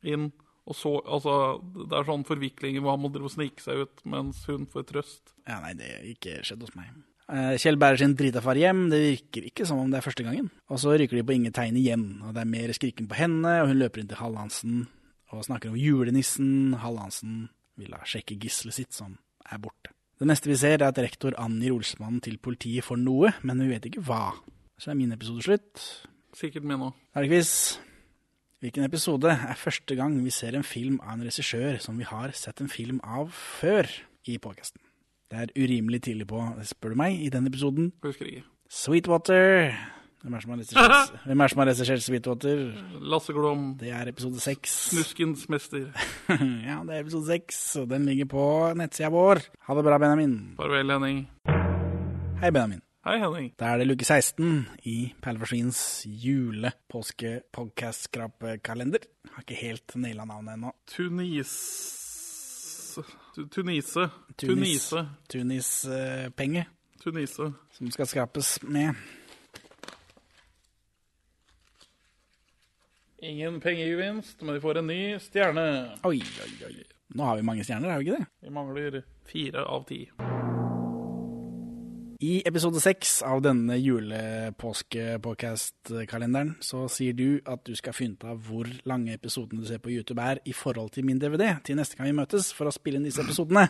inn. 0.06 0.30
Og 0.68 0.76
så, 0.76 0.98
altså, 1.00 1.34
Det 1.64 1.96
er 1.96 2.08
sånn 2.08 2.26
forviklinger 2.28 2.82
hvor 2.84 2.96
han 2.96 3.00
må 3.00 3.10
drive 3.12 3.30
og 3.30 3.32
snike 3.32 3.62
seg 3.64 3.86
ut 3.86 4.02
mens 4.04 4.42
hun 4.50 4.66
får 4.68 4.88
trøst. 4.90 5.32
Ja, 5.48 5.62
nei, 5.64 5.72
det 5.78 5.94
har 5.94 6.10
ikke 6.10 6.42
skjedd 6.44 6.66
hos 6.66 6.74
meg. 6.76 6.90
Eh, 7.28 7.54
Kjell 7.60 7.76
bærer 7.80 8.00
sin 8.00 8.16
dritafar 8.16 8.56
hjem, 8.56 8.86
det 8.92 9.00
virker 9.04 9.48
ikke 9.50 9.66
som 9.68 9.80
om 9.82 9.90
det 9.92 10.00
er 10.00 10.04
første 10.04 10.24
gangen. 10.24 10.50
Og 10.72 10.80
så 10.80 10.94
ryker 10.96 11.18
de 11.18 11.24
på 11.28 11.36
Inge 11.36 11.52
Teine 11.56 11.80
igjen, 11.80 12.06
og 12.24 12.32
det 12.36 12.44
er 12.44 12.52
mer 12.52 12.72
skriking 12.76 13.08
på 13.08 13.18
henne, 13.20 13.58
og 13.62 13.72
hun 13.72 13.80
løper 13.80 14.02
inn 14.02 14.08
til 14.08 14.20
Hallandsen 14.20 14.86
og 15.32 15.44
snakker 15.44 15.72
om 15.72 15.76
julenissen. 15.76 16.76
Hallandsen 16.80 17.46
vil 17.76 17.92
da 17.92 18.00
sjekke 18.08 18.38
gisselet 18.40 18.78
sitt, 18.80 18.96
som 18.96 19.18
er 19.44 19.60
borte. 19.60 19.92
Det 20.18 20.26
neste 20.26 20.50
vi 20.50 20.56
ser, 20.58 20.80
er 20.82 20.90
at 20.90 20.98
rektor 20.98 21.36
angir 21.38 21.76
Olsmannen 21.76 22.18
til 22.24 22.40
politiet 22.42 22.82
for 22.82 22.98
noe, 22.98 23.30
men 23.46 23.60
vi 23.62 23.68
vet 23.70 23.84
ikke 23.86 24.02
hva. 24.08 24.32
Så 24.78 24.90
er 24.90 24.98
min 24.98 25.14
episode 25.14 25.44
slutt. 25.46 25.84
Sikkert 26.34 26.66
min 26.66 26.88
òg. 26.88 26.96
Er 27.14 27.28
quiz. 27.30 27.52
Hvilken 28.58 28.82
episode 28.82 29.30
er 29.30 29.54
første 29.54 29.94
gang 29.94 30.16
vi 30.24 30.32
ser 30.34 30.58
en 30.58 30.66
film 30.66 30.98
av 31.04 31.14
en 31.14 31.22
regissør 31.28 31.78
som 31.82 31.98
vi 32.00 32.06
har 32.08 32.34
sett 32.34 32.58
en 32.58 32.70
film 32.70 32.98
av 33.06 33.30
før 33.30 33.86
i 34.26 34.34
podkasten? 34.42 34.82
Det 35.30 35.44
er 35.44 35.54
urimelig 35.54 36.02
tidlig 36.08 36.26
på, 36.26 36.42
spør 36.66 36.96
du 36.96 36.98
meg, 36.98 37.20
i 37.22 37.30
den 37.30 37.46
episoden. 37.46 37.92
Husker 38.02 38.26
ikke. 38.26 38.42
Sweetwater. 38.66 39.70
Hvem 40.18 40.34
er 40.34 40.38
det 40.38 40.42
som 40.42 40.50
har 40.50 40.58
har 41.62 41.68
regissert 41.68 42.02
Sweetwater? 42.02 42.74
Lasse 43.06 43.30
Glom. 43.32 43.78
Det 43.78 43.92
er 43.94 44.08
episode 44.10 44.40
seks. 44.42 44.90
Snuskens 44.90 45.48
mester. 45.48 45.94
ja, 46.66 46.82
det 46.82 46.90
er 46.96 47.00
episode 47.04 47.26
seks, 47.28 47.76
og 47.78 47.86
den 47.92 48.02
ligger 48.08 48.26
på 48.32 48.72
nettsida 48.74 49.10
vår. 49.14 49.38
Ha 49.68 49.74
det 49.78 49.84
bra, 49.86 49.98
Benjamin. 50.02 50.34
Farvel, 50.58 50.90
Henning. 50.90 51.30
Hei, 52.42 52.50
Benjamin. 52.50 52.82
Hei, 53.06 53.16
Henning. 53.22 53.54
Da 53.60 53.64
er 53.70 53.76
det 53.78 53.86
luke 53.86 54.04
16 54.04 54.66
i 54.90 55.14
Perleforsvinens 55.22 56.02
jule-påske-podkast-skrapekalender. 56.10 59.02
Har 59.36 59.42
ikke 59.46 59.62
helt 59.62 59.86
naila 59.94 60.26
navnet 60.26 60.58
ennå. 60.58 60.74
Tunis... 60.90 61.54
Tunise. 63.54 64.10
Tunis. 64.34 64.34
Tunise. 64.34 65.06
Tunis-penge. 65.30 66.66
Tunise. 66.98 67.54
Som 67.78 67.86
skal 67.94 68.10
skrapes 68.10 68.58
med. 68.66 68.98
Ingen 73.18 73.60
pengegevinst, 73.60 74.42
men 74.42 74.54
de 74.54 74.60
får 74.62 74.78
en 74.78 74.86
ny 74.86 75.18
stjerne. 75.18 75.90
Oi, 76.06 76.22
oi, 76.22 76.52
oi. 76.68 76.84
Nå 77.18 77.24
har 77.26 77.36
vi 77.40 77.46
mange 77.48 77.64
stjerner, 77.66 77.90
har 77.90 77.98
vi 77.98 78.04
ikke 78.06 78.18
det? 78.20 78.26
Vi 78.46 78.50
mangler 78.54 79.02
fire 79.26 79.64
av 79.66 79.82
ti. 79.88 80.10
I 82.22 82.42
episode 82.46 82.80
seks 82.82 83.22
av 83.26 83.42
denne 83.42 83.74
julepåske-podcast-kalenderen 83.78 86.54
så 86.62 86.88
sier 86.90 87.12
du 87.18 87.40
at 87.42 87.64
du 87.66 87.74
skal 87.78 87.92
finne 87.94 88.14
ut 88.14 88.24
av 88.26 88.38
hvor 88.46 88.66
lange 88.86 89.14
episodene 89.18 89.60
du 89.62 89.66
ser 89.70 89.78
på 89.82 89.90
YouTube 89.94 90.22
er 90.22 90.38
i 90.46 90.52
forhold 90.54 90.90
til 90.94 91.04
min 91.06 91.18
DVD 91.18 91.56
til 91.66 91.76
neste 91.78 91.96
gang 91.98 92.06
vi 92.12 92.20
møtes 92.22 92.52
for 92.54 92.66
å 92.70 92.72
spille 92.74 92.96
inn 93.02 93.08
disse 93.10 93.22
episodene. 93.26 93.66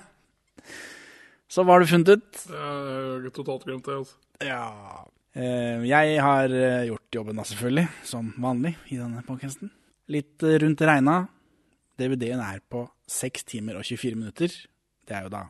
Så 1.48 1.64
hva 1.64 1.72
har 1.76 1.80
du 1.80 1.88
funnet 1.88 2.12
ut? 2.18 2.32
Jeg 2.52 2.60
har 2.60 3.28
totalt 3.32 3.64
glemt 3.64 3.86
det, 3.88 3.96
altså. 4.02 4.16
Ja 4.44 5.08
Jeg 5.36 6.22
har 6.24 6.54
eh, 6.54 6.86
gjort 6.88 7.14
jobben 7.14 7.38
da, 7.38 7.44
selvfølgelig, 7.46 7.86
som 8.08 8.32
vanlig 8.40 8.74
i 8.90 8.96
denne 8.98 9.20
podcasten. 9.26 9.70
Litt 10.10 10.42
eh, 10.42 10.58
rundt 10.62 10.82
regna. 10.88 11.20
DVD-en 11.98 12.42
er 12.42 12.62
på 12.62 12.86
6 13.10 13.46
timer 13.52 13.78
og 13.78 13.86
24 13.86 14.18
minutter. 14.18 14.54
Det 15.08 15.16
er 15.16 15.26
jo 15.26 15.32
da 15.32 15.44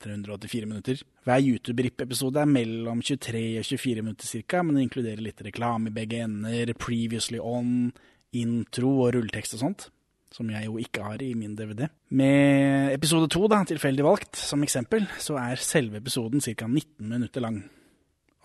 384 0.00 0.66
minutter. 0.66 1.00
Hver 1.28 1.42
YouTube-RIP-episode 1.44 2.40
er 2.40 2.48
mellom 2.48 3.02
23 3.04 3.42
og 3.60 3.66
24 3.68 4.04
minutter 4.04 4.44
ca., 4.48 4.62
men 4.64 4.78
det 4.78 4.84
inkluderer 4.86 5.24
litt 5.24 5.42
reklame 5.44 5.90
i 5.90 5.96
begge 5.96 6.22
ender, 6.24 6.72
previously 6.80 7.40
on, 7.40 7.90
intro 8.36 8.94
og 9.04 9.14
rulletekst 9.16 9.58
og 9.58 9.64
sånt. 9.66 9.88
Som 10.30 10.52
jeg 10.54 10.68
jo 10.68 10.78
ikke 10.78 11.02
har 11.02 11.22
i 11.26 11.32
min 11.34 11.56
DVD. 11.58 11.88
Med 12.14 12.94
episode 12.94 13.26
2, 13.34 13.48
da, 13.50 13.64
tilfeldig 13.66 14.06
valgt, 14.06 14.38
som 14.38 14.62
eksempel, 14.62 15.08
så 15.18 15.36
er 15.42 15.60
selve 15.60 15.98
episoden 15.98 16.42
ca. 16.44 16.68
19 16.70 17.08
minutter 17.10 17.42
lang. 17.42 17.64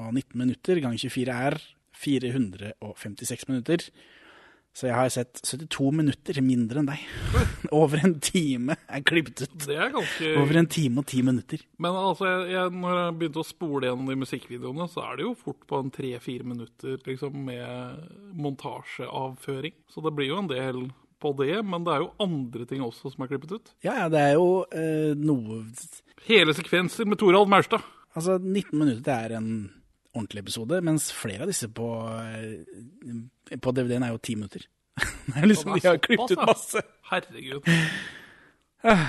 Og 0.02 0.12
19 0.12 0.36
minutter 0.40 0.82
ganger 0.84 1.00
24 1.00 1.40
er 1.48 1.60
456 1.96 3.48
minutter. 3.50 3.90
Så 4.76 4.90
jeg 4.90 4.96
har 4.98 5.12
sett 5.14 5.40
72 5.40 5.92
minutter 5.96 6.42
mindre 6.44 6.82
enn 6.82 6.90
deg. 6.90 7.04
Over 7.80 8.02
en 8.04 8.18
time 8.20 8.76
er 8.92 9.06
klippet 9.08 9.46
ut. 9.46 9.54
Det 9.70 9.78
er 9.80 9.94
ganske 9.94 10.34
Over 10.42 10.60
en 10.60 10.68
time 10.68 11.00
og 11.00 11.08
ti 11.08 11.22
minutter. 11.24 11.64
Men 11.80 11.96
altså, 11.96 12.28
jeg, 12.28 12.50
jeg, 12.58 12.74
når 12.84 13.00
jeg 13.00 13.16
begynte 13.22 13.40
å 13.40 13.48
spole 13.48 13.88
gjennom 13.88 14.12
de 14.12 14.18
musikkvideoene, 14.26 14.90
så 14.92 15.06
er 15.06 15.16
det 15.16 15.28
jo 15.30 15.32
fort 15.46 15.64
på 15.70 15.80
en 15.80 15.94
tre-fire 15.96 16.48
minutter 16.52 17.00
liksom, 17.08 17.40
med 17.48 18.04
montasjeavføring. 18.36 19.78
Så 19.96 20.04
det 20.04 20.16
blir 20.18 20.34
jo 20.34 20.44
en 20.44 20.52
del 20.52 20.84
på 21.24 21.32
det, 21.40 21.56
men 21.64 21.88
det 21.88 21.96
er 21.96 22.04
jo 22.04 22.12
andre 22.28 22.68
ting 22.68 22.84
også 22.84 23.14
som 23.14 23.24
er 23.24 23.32
klippet 23.32 23.56
ut. 23.56 23.74
Ja, 23.86 23.96
ja, 24.02 24.12
det 24.12 24.26
er 24.26 24.36
jo 24.36 24.66
øh, 24.68 25.16
noe 25.16 25.64
Hele 26.26 26.56
sekvenser 26.58 27.08
med 27.08 27.22
Torald 27.22 27.48
Maurstad. 27.48 27.86
Altså, 28.12 28.36
19 28.42 28.76
minutter 28.76 29.16
er 29.16 29.40
en 29.40 29.50
ordentlig 30.16 30.46
episode, 30.46 30.80
mens 30.86 31.12
flere 31.14 31.46
av 31.46 31.52
disse 31.52 31.70
på, 31.76 31.90
eh, 32.24 33.58
på 33.62 33.76
DVD-en 33.76 34.08
er 34.08 34.16
jo 34.16 34.24
ti 34.24 34.36
minutter. 34.40 34.66
er 35.36 35.48
liksom, 35.50 35.76
De 35.76 35.88
har 35.88 36.00
klippet 36.02 36.36
ut 36.36 36.46
masse. 36.48 36.84
Herregud. 37.12 37.72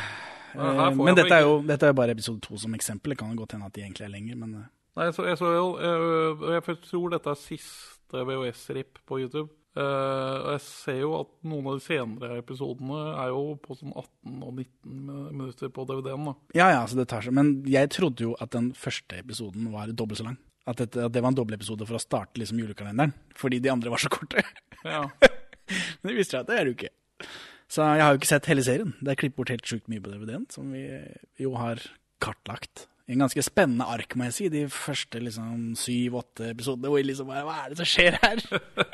Eh, 0.57 0.95
Men 0.97 1.13
dette 1.13 1.35
er, 1.37 1.43
jo, 1.45 1.59
dette 1.69 1.85
er 1.85 1.91
jo 1.91 1.97
bare 1.99 2.15
episode 2.15 2.41
to 2.41 2.57
som 2.57 2.73
eksempel. 2.73 3.13
Det 3.13 3.19
kan 3.21 3.35
godt 3.37 3.53
hende 3.53 3.67
at 3.69 3.75
de 3.77 3.83
egentlig 3.83 4.07
er 4.07 4.13
lenger, 4.15 4.39
men 4.41 4.55
eh, 4.57 4.71
Nei, 4.97 5.11
så 5.13 5.27
jeg 5.29 5.37
så 5.37 5.51
jo 5.53 5.67
Jeg, 5.77 6.55
jeg 6.55 6.79
tror 6.87 7.11
dette 7.13 7.29
er 7.29 7.37
siste 7.43 8.23
VHS-rip 8.31 9.03
på 9.05 9.19
YouTube. 9.21 9.51
Uh, 9.77 10.41
og 10.41 10.51
jeg 10.55 10.63
ser 10.65 11.03
jo 11.03 11.11
at 11.19 11.29
noen 11.45 11.67
av 11.69 11.75
de 11.77 11.85
senere 11.85 12.39
episodene 12.41 13.01
er 13.21 13.35
jo 13.35 13.43
på 13.61 13.75
sånn 13.77 13.93
18 13.93 14.39
og 14.41 14.55
19 14.63 15.35
minutter 15.37 15.69
på 15.69 15.85
DVD-en. 15.91 16.31
da. 16.31 16.35
Ja, 16.57 16.71
ja, 16.73 16.79
så 16.89 16.97
det 16.97 17.11
tar 17.13 17.27
seg. 17.27 17.37
Men 17.37 17.59
jeg 17.69 17.91
trodde 17.93 18.25
jo 18.25 18.33
at 18.41 18.55
den 18.57 18.71
første 18.73 19.21
episoden 19.21 19.69
var 19.75 19.93
dobbelt 19.93 20.23
så 20.23 20.31
lang. 20.31 20.39
At, 20.67 20.81
dette, 20.81 21.05
at 21.07 21.15
det 21.15 21.23
var 21.23 21.31
en 21.31 21.39
dobbeltepisode 21.39 21.87
for 21.87 21.99
å 21.99 22.03
starte 22.03 22.41
liksom 22.43 22.59
julekalenderen. 22.59 23.15
Fordi 23.39 23.61
de 23.63 23.71
andre 23.71 23.93
var 23.93 24.03
så 24.03 24.11
korte. 24.11 24.43
Ja. 24.83 25.05
Men 26.01 26.11
det 26.11 26.17
visste 26.19 26.37
jeg 26.37 26.47
at 26.47 26.51
det 26.51 26.59
er 26.59 26.67
det 26.67 26.73
jo 26.73 26.79
ikke. 26.81 27.31
Så 27.71 27.87
jeg 27.87 28.03
har 28.03 28.13
jo 28.15 28.21
ikke 28.21 28.31
sett 28.31 28.51
hele 28.51 28.67
serien. 28.67 28.93
Det 29.01 29.13
er 29.13 29.21
klippet 29.21 29.39
bort 29.41 29.55
helt 29.55 29.67
sjukt 29.67 29.89
mye 29.91 30.03
på 30.03 30.13
DVD-en, 30.13 30.45
som 30.53 30.69
vi 30.75 30.85
jo 31.43 31.55
har 31.59 31.83
kartlagt. 32.23 32.87
En 33.07 33.23
ganske 33.23 33.43
spennende 33.47 33.87
ark, 33.87 34.17
må 34.19 34.27
jeg 34.29 34.37
si. 34.37 34.51
De 34.51 34.65
første 34.71 35.23
liksom 35.23 35.75
syv-åtte 35.79 36.51
episodene 36.51 36.91
hvor 36.91 37.03
jeg 37.03 37.13
liksom 37.13 37.31
bare 37.31 37.47
Hva 37.47 37.59
er 37.63 37.73
det 37.73 37.81
som 37.81 37.91
skjer 37.91 38.19
her? 38.23 38.43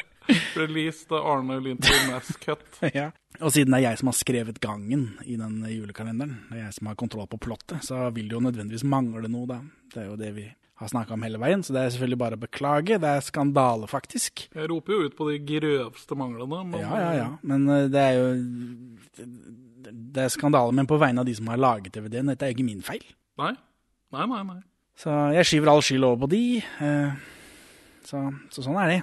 Release 0.60 1.08
the 1.08 1.18
Arne 1.18 1.56
Linton 1.64 2.10
Mass 2.10 2.36
Cut. 2.40 2.64
ja. 2.92 3.10
Og 3.40 3.52
siden 3.54 3.72
det 3.74 3.80
er 3.80 3.88
jeg 3.88 4.00
som 4.00 4.12
har 4.12 4.16
skrevet 4.16 4.60
gangen 4.62 5.06
i 5.24 5.38
den 5.40 5.62
julekalenderen, 5.66 6.36
det 6.50 6.60
er 6.60 6.66
jeg 6.66 6.76
som 6.76 6.90
har 6.90 6.98
kontroll 7.00 7.26
på 7.32 7.40
plottet, 7.42 7.80
så 7.82 8.04
vil 8.14 8.28
det 8.28 8.36
jo 8.36 8.42
nødvendigvis 8.44 8.84
mangle 8.86 9.30
noe, 9.32 9.48
da. 9.48 9.58
Det 9.92 10.04
er 10.04 10.10
jo 10.10 10.18
det 10.20 10.30
vi 10.36 10.44
har 10.82 10.90
snakka 10.92 11.14
om 11.16 11.22
hele 11.26 11.38
veien, 11.42 11.62
så 11.64 11.72
det 11.74 11.80
er 11.84 11.92
selvfølgelig 11.94 12.18
bare 12.20 12.36
å 12.38 12.42
beklage. 12.42 12.98
Det 13.02 13.08
er 13.16 13.24
skandale, 13.24 13.86
faktisk. 13.90 14.46
Jeg 14.54 14.68
roper 14.70 14.92
jo 14.96 15.06
ut 15.08 15.16
på 15.18 15.28
de 15.30 15.38
grøvste 15.48 16.16
manglene. 16.18 16.62
Men, 16.68 16.80
Ja, 16.82 16.98
ja, 17.00 17.12
ja. 17.20 17.28
Men 17.42 17.68
eh, 17.70 17.86
det 17.92 18.02
er 18.02 18.18
jo 18.18 18.26
Det 20.12 20.22
er 20.24 20.28
skandale, 20.32 20.72
men 20.76 20.86
på 20.88 20.98
vegne 21.00 21.22
av 21.22 21.26
de 21.28 21.34
som 21.34 21.48
har 21.50 21.58
laget 21.60 21.92
DVD-en. 21.96 22.30
Dette 22.32 22.46
er 22.46 22.52
jo 22.52 22.56
ikke 22.58 22.68
min 22.68 22.82
feil. 22.86 23.02
Nei. 23.40 23.52
Nei, 24.12 24.26
nei, 24.28 24.42
nei. 24.50 24.60
Så 24.98 25.10
jeg 25.34 25.48
skyver 25.48 25.70
all 25.72 25.82
skyld 25.82 26.04
over 26.04 26.26
på 26.26 26.30
de. 26.34 26.42
eh, 26.60 27.14
Så, 28.06 28.18
så 28.52 28.62
sånn 28.66 28.78
er 28.82 28.88
det. 28.92 29.00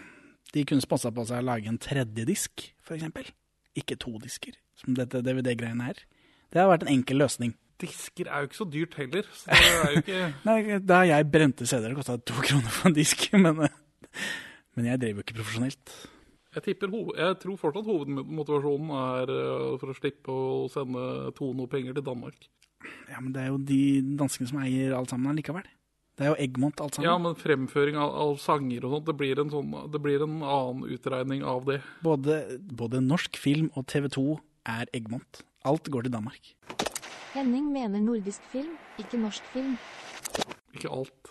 De 0.54 0.64
kunne 0.66 0.82
sponsa 0.84 1.12
på 1.14 1.26
seg 1.30 1.42
å 1.42 1.46
lage 1.46 1.68
en 1.70 1.78
tredje 1.82 2.26
disk, 2.26 2.64
eksempel. 2.90 3.28
Ikke 3.78 3.96
to 4.02 4.16
disker, 4.22 4.56
som 4.76 4.96
dette 4.98 5.22
DVD-greiene 5.26 5.90
er. 5.92 6.00
Det 6.50 6.60
har 6.62 6.70
vært 6.72 6.84
en 6.88 6.94
enkel 6.96 7.20
løsning. 7.22 7.54
Disker 7.80 8.28
er 8.28 8.44
jo 8.44 8.50
ikke 8.50 8.60
så 8.60 8.68
dyrt 8.68 8.96
heller. 9.00 9.28
Så 9.32 9.50
det 9.50 9.72
er 9.72 9.92
jo 9.94 10.04
ikke 10.04 10.22
Nei, 10.50 10.80
Da 10.84 11.02
jeg 11.08 11.28
brente 11.32 11.68
CD-er, 11.70 11.96
kosta 11.98 12.18
det 12.20 12.28
to 12.30 12.38
kroner 12.44 12.74
for 12.76 12.92
en 12.92 12.98
disk. 12.98 13.26
Men, 13.46 13.66
men 14.76 14.88
jeg 14.88 15.00
drev 15.02 15.20
jo 15.20 15.26
ikke 15.26 15.38
profesjonelt. 15.38 15.92
Jeg, 16.56 16.64
tipper, 16.66 16.94
jeg 17.18 17.36
tror 17.44 17.58
fortsatt 17.62 17.86
hovedmotivasjonen 17.86 18.94
er 18.98 19.32
eh, 19.34 19.74
for 19.82 19.92
å 19.92 19.98
slippe 19.98 20.34
å 20.34 20.70
sende 20.72 21.34
Tono 21.38 21.68
penger 21.70 21.98
til 21.98 22.06
Danmark. 22.08 22.48
Ja, 23.10 23.20
Men 23.20 23.34
det 23.36 23.44
er 23.44 23.52
jo 23.52 23.60
de 23.70 23.82
danskene 24.18 24.50
som 24.50 24.62
eier 24.64 24.96
alt 24.98 25.14
sammen 25.14 25.30
allikevel. 25.30 25.68
Det 26.20 26.26
er 26.26 26.34
jo 26.34 26.40
Egmont 26.44 26.82
alt 26.84 26.98
sammen. 26.98 27.08
Ja, 27.08 27.16
men 27.22 27.38
fremføring 27.40 28.00
av, 28.00 28.12
av 28.24 28.34
sanger 28.44 28.84
og 28.84 28.98
sånt, 28.98 29.08
det 29.08 29.16
blir, 29.22 29.40
en 29.40 29.52
sånn, 29.54 29.72
det 29.94 30.02
blir 30.04 30.26
en 30.26 30.42
annen 30.42 30.84
utregning 30.92 31.46
av 31.48 31.64
det. 31.70 31.80
Både, 32.04 32.42
både 32.60 33.00
norsk 33.06 33.40
film 33.40 33.70
og 33.80 33.88
TV 33.92 34.10
2 34.18 34.26
er 34.74 34.92
Egmont. 34.98 35.44
Alt 35.70 35.88
går 35.94 36.08
til 36.08 36.18
Danmark. 36.18 36.52
Henning 37.40 37.70
mener 37.72 38.02
nordisk 38.04 38.44
film, 38.52 38.74
ikke 39.00 39.20
norsk 39.22 39.46
film. 39.54 39.76
Ikke 40.76 40.90
alt. 40.92 41.30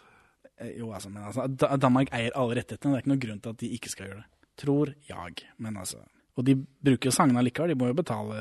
Eh, 0.59 0.71
Jo, 0.79 0.93
altså, 0.97 1.11
men 1.13 1.23
altså, 1.29 1.45
Danmark 1.77 2.09
eier 2.17 2.33
alle 2.35 2.57
rettighetene. 2.57 2.95
Det 2.95 2.99
er 2.99 3.03
ikke 3.05 3.13
noen 3.13 3.25
grunn 3.27 3.43
til 3.45 3.53
at 3.53 3.59
de 3.61 3.69
ikke 3.77 3.91
skal 3.93 4.07
gjøre 4.09 4.23
det. 4.23 4.31
Tror 4.59 4.95
jeg. 5.07 5.45
Men 5.63 5.77
altså 5.79 6.01
Og 6.39 6.45
de 6.47 6.55
bruker 6.57 7.11
jo 7.11 7.13
sangene 7.15 7.39
allikevel. 7.43 7.71
De 7.75 7.77
må 7.79 7.91
jo 7.91 7.97
betale 7.99 8.39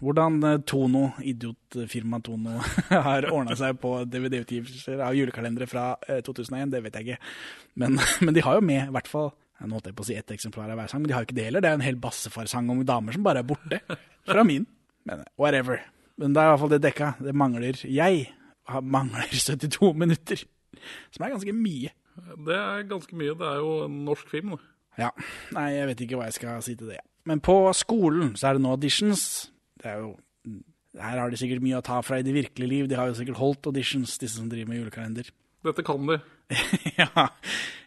Hvordan 0.00 0.38
eh, 0.46 0.56
Tono, 0.66 1.04
idiotfirmaet 1.20 2.24
Tono, 2.26 2.56
har 3.08 3.28
ordna 3.30 3.56
seg 3.58 3.76
på 3.82 3.92
DVD-utgivelser 4.08 5.02
av 5.04 5.18
julekalendere 5.18 5.68
fra 5.70 5.90
eh, 6.08 6.22
2001, 6.26 6.72
det 6.72 6.80
vet 6.86 6.96
jeg 6.98 7.08
ikke. 7.10 7.20
Men, 7.82 8.00
men 8.24 8.34
de 8.34 8.46
har 8.46 8.56
jo 8.58 8.64
med 8.64 8.86
i 8.86 8.96
hvert 8.96 9.10
fall 9.10 9.30
Nå 9.58 9.74
holdt 9.74 9.88
jeg 9.90 9.96
på 9.98 10.04
å 10.04 10.06
si 10.06 10.14
ett 10.14 10.30
eksemplar 10.30 10.70
av 10.70 10.78
hver 10.78 10.86
sang, 10.86 11.00
men 11.02 11.10
de 11.10 11.14
har 11.16 11.24
jo 11.24 11.26
ikke 11.26 11.34
det 11.34 11.48
heller. 11.48 11.62
Det 11.64 11.66
er 11.66 11.72
jo 11.74 11.78
en 11.80 11.88
hel 11.88 11.96
bassefar-sang 11.98 12.68
om 12.70 12.84
damer 12.86 13.16
som 13.16 13.24
bare 13.26 13.40
er 13.42 13.46
borte. 13.48 13.80
Fra 14.22 14.44
min. 14.46 14.68
Men 15.02 15.24
eh, 15.24 15.32
whatever. 15.34 15.80
Men 16.18 16.34
det 16.34 16.42
er 16.42 16.48
i 16.48 16.52
hvert 16.52 16.62
fall 16.64 16.72
det 16.74 16.82
dekka. 16.84 17.12
Det 17.22 17.34
mangler 17.36 17.78
Jeg 17.86 18.26
mangler 18.82 19.30
72 19.46 19.92
minutter. 19.98 20.42
Som 21.14 21.24
er 21.26 21.34
ganske 21.34 21.54
mye. 21.56 21.92
Det 22.46 22.56
er 22.58 22.88
ganske 22.90 23.16
mye. 23.18 23.36
Det 23.38 23.46
er 23.46 23.60
jo 23.62 23.72
en 23.86 24.00
norsk 24.08 24.30
film. 24.30 24.56
det. 24.56 24.64
Ja. 24.98 25.12
Nei, 25.54 25.68
jeg 25.76 25.86
vet 25.92 26.00
ikke 26.04 26.18
hva 26.18 26.26
jeg 26.26 26.38
skal 26.40 26.62
si 26.66 26.74
til 26.78 26.90
det. 26.90 26.98
Men 27.28 27.42
på 27.44 27.54
skolen 27.76 28.32
så 28.38 28.50
er 28.50 28.58
det 28.58 28.64
nå 28.64 28.72
auditions. 28.74 29.22
Det 29.78 29.92
er 29.92 30.00
jo 30.02 30.16
Her 30.98 31.18
har 31.20 31.30
de 31.30 31.38
sikkert 31.38 31.62
mye 31.62 31.78
å 31.78 31.84
ta 31.84 32.00
fra 32.02 32.16
i 32.18 32.24
det 32.26 32.32
virkelige 32.34 32.70
liv. 32.72 32.86
De 32.90 32.96
har 32.98 33.06
jo 33.10 33.14
sikkert 33.14 33.38
holdt 33.38 33.68
auditions, 33.70 34.16
disse 34.18 34.40
som 34.40 34.48
driver 34.50 34.72
med 34.72 34.80
julekalender. 34.80 35.28
Dette 35.66 35.84
kan 35.86 36.06
de. 36.08 36.16
ja. 36.98 37.26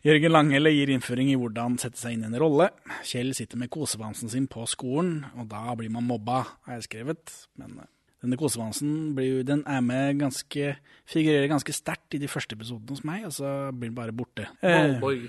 Jørgen 0.05 0.31
Langhelle 0.31 0.71
gir 0.71 0.91
innføring 0.93 1.31
i 1.33 1.37
hvordan 1.39 1.75
sette 1.81 1.99
seg 1.99 2.15
inn 2.15 2.23
i 2.23 2.29
en 2.29 2.37
rolle. 2.39 2.69
Kjell 3.07 3.33
sitter 3.35 3.59
med 3.59 3.71
kosebamsen 3.73 4.31
sin 4.31 4.47
på 4.51 4.63
skolen, 4.69 5.25
og 5.35 5.49
da 5.51 5.73
blir 5.79 5.91
man 5.91 6.07
mobba, 6.07 6.43
har 6.67 6.77
jeg 6.79 6.87
skrevet. 6.87 7.33
Men 7.59 7.81
eh, 7.83 7.89
denne 8.21 8.37
kosevansen 8.37 9.13
blir, 9.17 9.41
den 9.47 9.63
er 9.69 9.81
med 9.85 10.19
ganske 10.21 10.75
Figurerer 11.11 11.49
ganske 11.51 11.73
sterkt 11.75 12.15
i 12.15 12.21
de 12.21 12.29
første 12.31 12.55
episodene 12.55 12.93
hos 12.93 13.01
meg, 13.07 13.25
og 13.27 13.33
så 13.35 13.49
blir 13.73 13.89
den 13.89 13.97
bare 13.97 14.13
borte. 14.15 14.45
Eh, 14.61 14.77
Valborg. 14.93 15.25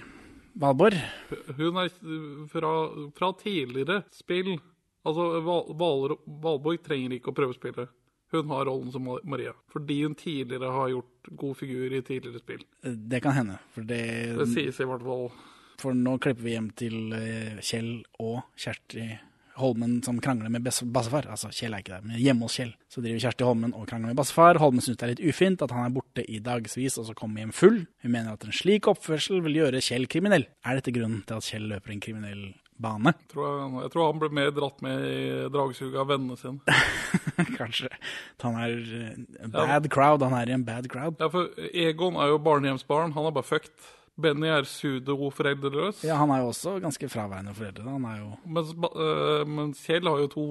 Valborg? 0.63 0.99
Hun 1.57 1.81
er 1.81 1.89
fra, 2.53 2.73
fra 3.17 3.33
tidligere 3.41 4.03
spill. 4.15 4.53
Altså, 5.03 5.25
Val, 5.43 5.73
Val, 5.81 6.15
Valborg 6.45 6.85
trenger 6.85 7.17
ikke 7.17 7.33
å 7.33 7.37
prøvespille. 7.41 7.89
Hun 8.33 8.53
har 8.53 8.69
rollen 8.69 8.93
som 8.93 9.09
Maria. 9.29 9.53
Fordi 9.73 9.99
hun 10.05 10.15
tidligere 10.17 10.71
har 10.73 10.93
gjort 10.93 11.33
god 11.41 11.59
figur 11.59 11.97
i 11.97 12.05
tidligere 12.05 12.41
spill. 12.45 12.63
Det 12.85 13.21
kan 13.25 13.35
hende, 13.37 13.59
for 13.75 13.89
det 13.89 14.05
Det 14.39 14.49
sies 14.53 14.79
i 14.81 14.87
hvert 14.89 15.05
fall. 15.09 15.27
For 15.83 15.97
nå 15.97 16.15
klipper 16.23 16.47
vi 16.47 16.55
hjem 16.55 16.71
til 16.79 17.13
eh, 17.17 17.59
Kjell 17.65 17.95
og 18.23 18.45
Kjersti 18.55 19.09
Holmen 19.61 19.99
som 20.05 20.21
krangler 20.23 20.49
med 20.53 20.65
bassefar. 20.65 21.27
Altså, 21.29 21.51
Kjell 21.53 21.75
er 21.77 21.83
ikke 21.85 21.95
der, 21.97 22.07
men 22.07 22.21
hjemme 22.21 22.47
hos 22.49 22.57
Kjell. 22.57 22.73
Så 22.89 23.03
driver 23.05 23.21
Kjersti 23.27 23.47
Holmen 23.47 23.75
og 23.77 23.85
krangler 23.91 24.13
med 24.13 24.21
bassefar. 24.21 24.61
Holmen 24.63 24.85
syns 24.85 25.01
det 25.01 25.07
er 25.07 25.13
litt 25.13 25.25
ufint 25.29 25.65
at 25.65 25.75
han 25.75 25.87
er 25.87 25.95
borte 25.95 26.25
i 26.25 26.41
dagsvis 26.45 26.97
og 27.01 27.09
så 27.11 27.17
kommer 27.19 27.45
hjem 27.45 27.55
full. 27.57 27.83
Hun 28.05 28.15
mener 28.15 28.33
at 28.33 28.47
en 28.47 28.57
slik 28.57 28.89
oppførsel 28.91 29.45
vil 29.45 29.61
gjøre 29.61 29.85
Kjell 29.85 30.09
kriminell. 30.11 30.49
Er 30.65 30.81
dette 30.81 30.95
grunnen 30.95 31.25
til 31.29 31.39
at 31.39 31.49
Kjell 31.49 31.69
løper 31.73 31.95
en 31.95 32.03
kriminell 32.05 32.45
bane? 32.83 33.15
Tror 33.33 33.49
jeg, 33.49 33.71
jeg 33.85 33.95
tror 33.95 34.09
han 34.09 34.21
ble 34.23 34.31
mer 34.41 34.53
dratt 34.57 34.85
med 34.85 35.07
i 35.07 35.23
dragsuget 35.53 35.99
av 36.01 36.11
vennene 36.11 36.39
sine. 36.41 36.77
Kanskje. 37.61 37.91
Han 38.45 38.59
er 38.61 38.77
eh, 38.81 39.17
en 39.45 39.53
bad 39.55 39.91
crowd. 39.93 40.25
Han 40.27 40.37
er 40.39 40.53
i 40.53 40.57
en 40.57 40.67
bad 40.67 40.89
crowd. 40.93 41.21
Ja, 41.21 41.29
for 41.33 41.53
Egon 41.73 42.17
er 42.21 42.33
jo 42.33 42.41
barnehjemsbarn. 42.43 43.15
Han 43.19 43.29
er 43.29 43.37
bare 43.37 43.49
fucked. 43.49 43.77
Benny 44.21 44.47
er 44.53 44.67
pseudo-foreldreløs. 44.69 46.03
Ja, 46.05 46.19
han 46.21 46.31
er 46.31 46.43
jo 46.43 46.51
også 46.53 46.75
ganske 46.85 47.09
fraværende 47.09 47.55
foreldre. 47.57 47.87
Han 47.89 48.05
er 48.05 48.19
jo 48.21 48.31
Mens, 48.47 48.75
øh, 48.77 49.47
mens 49.49 49.81
Kjell 49.87 50.05
har 50.11 50.19
jo 50.21 50.29
to 50.29 50.45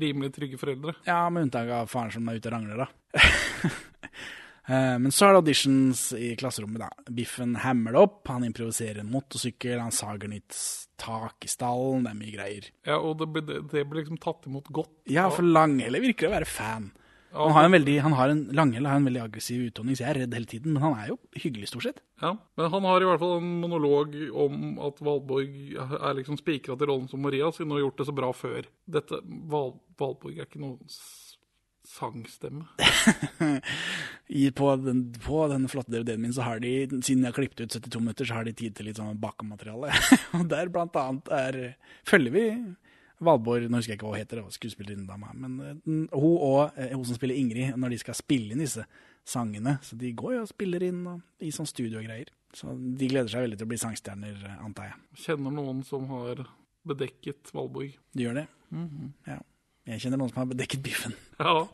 rimelig 0.00 0.32
trygge 0.32 0.58
foreldre. 0.58 0.94
Ja, 1.06 1.28
med 1.30 1.48
unntak 1.48 1.68
av 1.68 1.90
faren 1.92 2.10
som 2.14 2.28
er 2.32 2.40
ute 2.40 2.48
og 2.48 2.56
rangler, 2.58 2.86
da. 2.86 2.88
Eh, 4.70 4.94
Men 5.02 5.10
så 5.10 5.26
er 5.26 5.32
det 5.34 5.40
auditions 5.40 6.00
i 6.14 6.36
klasserommet, 6.38 6.84
da. 6.84 6.88
Biffen 7.10 7.56
hammer 7.64 7.96
det 7.96 7.98
opp, 7.98 8.20
han 8.30 8.44
improviserer 8.46 9.00
en 9.02 9.08
motorsykkel, 9.10 9.80
han 9.82 9.90
sager 9.90 10.30
nytt 10.30 10.54
tak 11.02 11.42
i 11.42 11.50
stallen, 11.50 12.04
det 12.06 12.12
er 12.12 12.18
mye 12.20 12.30
greier. 12.36 12.68
Ja, 12.86 13.00
og 13.02 13.18
det 13.18 13.26
blir 13.34 13.42
det- 13.42 13.64
det 13.72 13.82
liksom 13.90 14.20
tatt 14.22 14.46
imot 14.46 14.70
godt. 14.70 14.92
Ja, 15.10 15.28
for 15.30 15.42
Langhelle 15.42 15.98
virker 16.00 16.28
å 16.30 16.36
være 16.38 16.46
fan. 16.46 16.92
Han 17.32 17.54
har 17.56 17.64
en 17.64 17.72
veldig, 17.72 17.94
han 18.04 18.12
har 18.16 18.32
en, 18.32 18.42
Langhelle 18.52 18.90
har 18.90 19.00
en 19.00 19.06
veldig 19.08 19.22
aggressiv 19.22 19.62
utånding, 19.70 19.96
så 19.96 20.04
jeg 20.04 20.10
er 20.10 20.20
redd 20.22 20.34
hele 20.36 20.50
tiden, 20.50 20.74
men 20.74 20.84
han 20.84 20.96
er 21.00 21.12
jo 21.12 21.16
hyggelig 21.32 21.70
stort 21.70 21.86
sett. 21.86 22.02
Ja, 22.20 22.34
Men 22.60 22.70
han 22.74 22.86
har 22.90 23.02
i 23.02 23.08
hvert 23.08 23.22
fall 23.22 23.38
en 23.38 23.50
monolog 23.62 24.14
om 24.44 24.78
at 24.84 25.00
Valborg 25.00 25.56
er 25.80 26.18
liksom 26.18 26.36
spikra 26.40 26.76
til 26.76 26.92
rollen 26.92 27.08
som 27.08 27.24
Maria, 27.24 27.48
siden 27.52 27.72
hun 27.72 27.78
har 27.78 27.86
gjort 27.86 28.02
det 28.02 28.08
så 28.10 28.16
bra 28.20 28.30
før. 28.36 28.68
Dette, 28.98 29.22
Val, 29.52 29.74
Valborg 30.00 30.36
er 30.36 30.48
ikke 30.48 30.60
noen 30.62 30.82
sangstemme. 31.88 32.68
I, 34.28 34.50
på, 34.50 34.68
den, 34.76 35.02
på 35.24 35.40
den 35.50 35.66
flotte 35.72 35.92
DVD-en 35.92 36.22
min 36.22 36.36
så 36.36 36.44
har 36.46 36.62
de, 36.62 36.74
siden 37.00 37.24
jeg 37.24 37.32
har 37.32 37.36
klippet 37.36 37.64
ut 37.64 37.74
72 37.74 38.00
minutter, 38.00 38.28
så 38.28 38.38
har 38.38 38.46
de 38.48 38.54
tid 38.56 38.76
til 38.76 38.88
litt 38.88 39.00
sånn 39.00 39.20
bakmateriale. 39.20 39.92
og 40.38 40.46
der 40.52 40.72
blant 40.72 40.96
annet 41.00 41.32
er, 41.36 41.60
følger 42.08 42.36
vi 42.36 42.46
Valborg, 43.24 43.68
nå 43.70 43.78
husker 43.80 43.92
jeg 43.94 43.98
ikke 44.00 44.08
hva 44.08 44.16
hun 44.16 44.22
heter, 44.22 44.42
skuespillerinnedama, 44.56 45.32
men 45.34 45.56
eh, 45.62 45.74
hun 45.86 46.36
og 46.36 46.76
eh, 46.76 46.92
hun 46.94 47.04
som 47.08 47.16
spiller 47.18 47.38
Ingrid, 47.38 47.76
når 47.78 47.94
de 47.94 47.98
skal 48.02 48.16
spille 48.18 48.52
inn 48.54 48.62
disse 48.64 48.84
sangene, 49.28 49.76
så 49.86 49.96
de 49.98 50.10
går 50.18 50.34
jo 50.36 50.40
og 50.44 50.50
spiller 50.50 50.82
inn 50.88 51.02
og, 51.06 51.20
i 51.42 51.52
sånn 51.54 51.68
studio 51.70 52.00
og 52.00 52.06
greier. 52.08 52.32
Så 52.52 52.74
de 52.76 53.08
gleder 53.08 53.30
seg 53.32 53.46
veldig 53.46 53.56
til 53.60 53.68
å 53.68 53.70
bli 53.70 53.78
sangstjerner, 53.80 54.42
eh, 54.48 54.58
antar 54.66 54.90
jeg. 54.90 54.98
Kjenner 55.26 55.54
noen 55.56 55.84
som 55.88 56.04
har 56.10 56.42
bedekket 56.88 57.52
Valborg. 57.54 57.94
De 58.16 58.26
gjør 58.26 58.40
det? 58.42 58.46
Mhm. 58.74 59.12
Ja. 59.30 59.38
Jeg 59.92 60.02
kjenner 60.04 60.20
noen 60.20 60.30
som 60.30 60.42
har 60.44 60.50
bedekket 60.54 60.82
biffen. 60.84 61.14
Ja, 61.42 61.66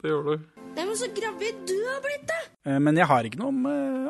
det 0.00 0.08
gjør 0.08 0.22
du. 0.30 0.44
Det 0.74 0.80
er 0.80 0.86
noe 0.88 0.96
så 0.96 1.08
gravid 1.12 1.58
du 1.68 1.74
har 1.84 1.98
blitt, 2.04 2.22
da! 2.28 2.38
Eh, 2.64 2.78
Men 2.80 2.96
jeg 2.96 3.08
har 3.10 3.26
ikke 3.28 3.40
noe 3.42 3.52
om, 3.52 3.66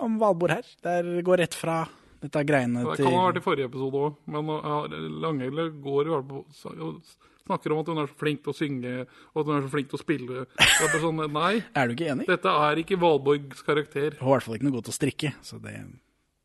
om 0.06 0.18
Valborg 0.22 0.54
her. 0.60 0.68
Det 0.86 1.24
går 1.26 1.42
rett 1.42 1.56
fra 1.58 1.80
dette 2.20 2.40
er 2.40 2.46
greiene 2.48 2.84
Det 2.84 2.98
til 3.00 3.08
kan 3.08 3.16
ha 3.16 3.26
vært 3.30 3.40
i 3.40 3.44
forrige 3.44 3.70
episode 3.70 4.04
òg, 4.06 4.20
men 4.30 4.50
ja, 4.56 4.78
Langhelle 5.24 5.70
går 5.80 6.08
i 6.08 6.14
hvert 6.14 6.32
fall 6.32 7.00
snakker 7.50 7.74
om 7.74 7.80
at 7.82 7.90
hun 7.90 8.00
er 8.02 8.10
så 8.10 8.18
flink 8.20 8.42
til 8.44 8.52
å 8.52 8.56
synge, 8.56 8.92
og 9.32 9.40
at 9.42 9.48
hun 9.48 9.56
er 9.56 9.64
så 9.64 9.72
flink 9.72 9.88
til 9.90 9.98
å 9.98 10.02
spille. 10.02 10.44
Det 10.60 10.88
er 10.88 11.02
sånn, 11.02 11.22
nei. 11.34 11.54
Er 11.78 11.88
du 11.88 11.96
ikke 11.96 12.10
enig? 12.14 12.28
Dette 12.30 12.52
er 12.66 12.82
ikke 12.82 13.00
Valborgs 13.00 13.64
karakter. 13.66 14.18
Hun 14.20 14.26
er 14.26 14.28
i 14.28 14.34
hvert 14.36 14.46
fall 14.46 14.58
ikke 14.58 14.68
noe 14.68 14.76
god 14.76 14.86
til 14.88 14.94
å 14.94 14.98
strikke, 14.98 15.32
så 15.46 15.58
det, 15.62 15.78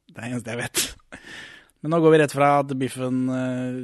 det 0.10 0.16
er 0.16 0.24
det 0.24 0.32
eneste 0.32 0.56
jeg 0.56 0.62
vet. 0.64 0.86
Men 1.86 1.94
nå 1.94 2.00
går 2.02 2.16
vi 2.16 2.20
rett 2.24 2.34
fra 2.34 2.48
at 2.64 2.72
Biffen 2.82 3.20
uh, 3.30 3.76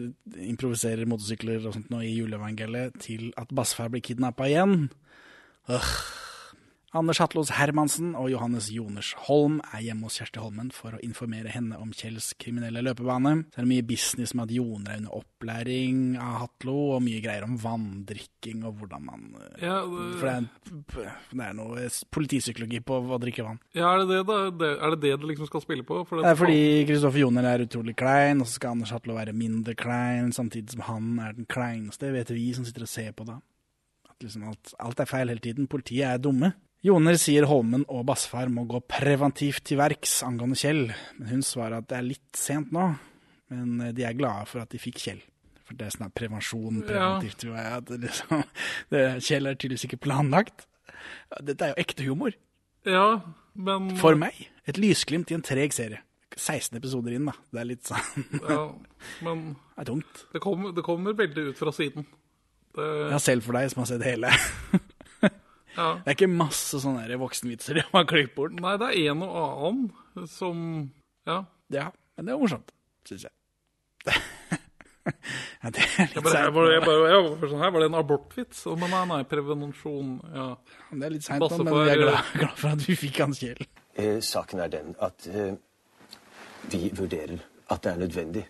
improviserer 0.48 1.06
motorsykler 1.10 1.68
og 1.68 1.76
sånt 1.76 1.92
nå 1.94 2.02
i 2.02 2.16
juleevangeliet, 2.16 2.98
til 3.03 3.30
at 3.38 3.52
Bassfær 3.53 3.92
blir 3.94 4.02
kidnappa 4.06 4.50
igjen. 4.50 4.88
Ugh. 5.70 5.94
Anders 6.92 7.22
Hatlos 7.24 7.53
Hermansen 7.56 8.10
og 8.20 8.26
Johannes 8.34 8.66
Joners 8.76 9.14
Holm 9.30 9.61
er 9.72 9.80
hjemme 9.86 10.10
hos 10.10 10.18
Kjersti 10.20 10.42
Holmen 10.44 10.74
for 10.76 10.98
å 10.98 11.00
informere 11.06 11.48
henne 11.53 11.78
om 11.80 11.94
Kjells 11.95 12.34
kriminelle 12.36 12.82
løpebane. 12.84 13.45
Så 13.53 13.61
er 13.61 13.64
det 13.64 13.70
mye 13.70 13.86
business 13.88 14.34
med 14.36 14.50
at 14.50 14.56
Joner 14.58 14.92
er 14.92 14.98
under 15.00 15.14
opplæring 15.22 16.02
av 16.20 16.34
Hatlo, 16.42 16.74
og 16.98 17.03
mye 17.06 17.22
greier 17.24 17.45
om 17.48 17.53
vanndrikking 17.64 18.66
og 18.68 18.82
hvordan 18.82 19.06
man 19.08 19.24
eh, 19.40 19.64
Ja, 19.64 19.78
det- 19.88 20.18
For 20.20 20.28
det 20.28 21.06
er, 21.06 21.14
det 21.32 21.45
er 21.45 21.53
noe 21.61 21.86
politipsykologi 22.11 22.82
på 22.84 22.98
å 23.08 23.20
drikke 23.24 23.45
vann. 23.48 23.61
Ja, 23.74 23.94
er 23.94 24.03
det 24.03 24.10
det, 24.11 24.20
da? 24.28 24.40
Det, 24.52 24.72
er 24.82 24.90
det 24.95 25.00
det 25.06 25.14
du 25.22 25.28
liksom 25.32 25.48
skal 25.48 25.64
spille 25.64 25.86
på? 25.88 26.02
Det 26.11 26.26
er 26.28 26.36
fordi 26.42 26.60
Kristoffer 26.90 27.20
Joner 27.24 27.48
er 27.53 27.64
utrolig 27.70 27.95
klein, 27.95 28.42
og 28.44 28.48
så 28.52 28.58
skal 28.60 28.76
Anders 28.76 28.92
Hatlo 28.92 29.16
være 29.16 29.32
mindre 29.32 29.78
klein, 29.80 30.34
samtidig 30.36 30.76
som 30.76 30.84
han 30.90 31.08
er 31.24 31.40
den 31.40 31.48
kleineste, 31.48 32.11
vet 32.11 32.36
vi 32.36 32.50
som 32.53 32.68
sitter 32.68 32.84
og 32.84 32.92
ser 32.92 33.16
på 33.16 33.24
da. 33.32 33.40
At 34.11 34.20
liksom 34.28 34.44
alt, 34.52 34.74
alt 34.78 35.00
er 35.00 35.06
feil 35.08 35.32
hele 35.32 35.40
tiden. 35.40 35.72
Politiet 35.72 36.03
er 36.10 36.20
dumme. 36.20 36.52
Joner 36.82 37.18
sier 37.22 37.45
Holmen 37.45 37.84
og 37.93 38.08
Bassfar 38.10 38.50
må 38.50 38.64
gå 38.69 38.80
preventivt 38.90 39.68
til 39.69 39.77
verks 39.77 40.16
angående 40.26 40.58
Kjell, 40.58 40.88
men 41.19 41.27
hun 41.30 41.43
svarer 41.45 41.77
at 41.77 41.90
det 41.92 41.98
er 42.00 42.08
litt 42.08 42.38
sent 42.38 42.72
nå, 42.74 42.88
men 43.53 43.84
eh, 43.85 43.92
de 43.93 44.06
er 44.08 44.18
glade 44.18 44.48
for 44.50 44.64
at 44.64 44.72
de 44.74 44.82
fikk 44.82 44.98
Kjell. 45.03 45.19
For 45.61 45.77
det 45.77 45.88
er 45.88 45.93
sånn 45.93 46.14
prevensjon, 46.18 46.80
preventivt, 46.88 47.45
jeg. 47.45 47.68
At 47.77 47.92
liksom, 48.01 48.42
det, 48.93 49.03
Kjell 49.27 49.51
er 49.51 49.60
tydeligvis 49.60 49.85
ikke 49.88 50.01
planlagt. 50.08 50.66
Dette 51.45 51.68
er 51.68 51.76
jo 51.76 51.84
ekte 51.85 52.08
humor. 52.08 52.34
Ja, 52.90 53.06
men 53.53 53.92
For 54.01 54.18
meg. 54.18 54.40
Et 54.66 54.80
lysglimt 54.82 55.30
i 55.30 55.38
en 55.38 55.45
treg 55.45 55.76
serie. 55.77 56.01
16 56.34 56.80
episoder 56.80 57.14
inn, 57.14 57.27
da. 57.30 57.35
Det 57.51 57.61
er 57.61 57.68
litt 57.68 57.90
sånn 57.90 58.26
Ja, 58.48 58.61
men 59.26 59.51
Det 59.53 59.84
er 59.84 59.90
tungt. 59.92 60.24
Det 60.34 60.42
kommer, 60.42 60.74
det 60.74 60.85
kommer 60.88 61.14
veldig 61.18 61.51
ut 61.51 61.61
fra 61.61 61.74
siden. 61.76 62.08
Det, 62.74 62.90
Ja, 63.11 63.19
selv 63.22 63.45
for 63.45 63.60
deg 63.60 63.69
som 63.69 63.84
har 63.84 63.92
sett 63.93 64.08
hele. 64.08 64.34
Ja. 65.77 65.88
Det 66.03 66.11
er 66.11 66.17
ikke 66.17 66.32
masse 66.32 66.82
sånne 66.83 67.19
voksenvitser 67.22 67.80
de 67.80 67.85
har 67.93 68.08
klippet 68.09 68.35
bort. 68.35 68.56
Nei, 68.59 68.75
det 68.82 68.90
er 68.91 69.14
en 69.14 69.24
og 69.27 69.38
annen 69.40 70.27
som 70.27 70.64
Ja. 71.30 71.43
Ja, 71.72 71.88
men 72.17 72.27
det 72.27 72.33
er 72.33 72.40
morsomt, 72.41 72.72
syns 73.08 73.24
jeg. 73.24 73.32
ja, 75.64 75.69
det 75.72 75.83
er 75.85 76.09
litt 76.11 76.27
seint. 76.27 76.50
var 76.56 77.48
sånn, 77.48 77.61
var 77.64 77.80
det 77.80 77.88
en 77.88 78.00
abortvits? 78.01 78.66
Men 78.75 78.91
nei, 78.91 79.03
nei, 79.14 79.19
prevensjon, 79.30 80.17
ja. 80.35 80.48
Det 80.91 81.08
er 81.08 81.16
litt 81.16 81.27
seint 81.27 81.45
men 81.61 81.72
vi 81.72 81.93
er 81.93 82.01
glad, 82.03 82.33
glad 82.35 82.58
for 82.58 82.74
at 82.74 82.83
vi 82.90 82.98
fikk 83.00 83.22
Hans 83.24 83.40
Kjell. 83.40 83.64
Eh, 83.95 84.17
saken 84.25 84.66
er 84.66 84.74
den 84.74 84.91
at 85.00 85.27
eh, 85.32 85.53
vi 86.72 86.90
vurderer 86.98 87.40
at 87.72 87.85
det 87.85 87.93
er 87.93 88.03
nødvendig. 88.03 88.43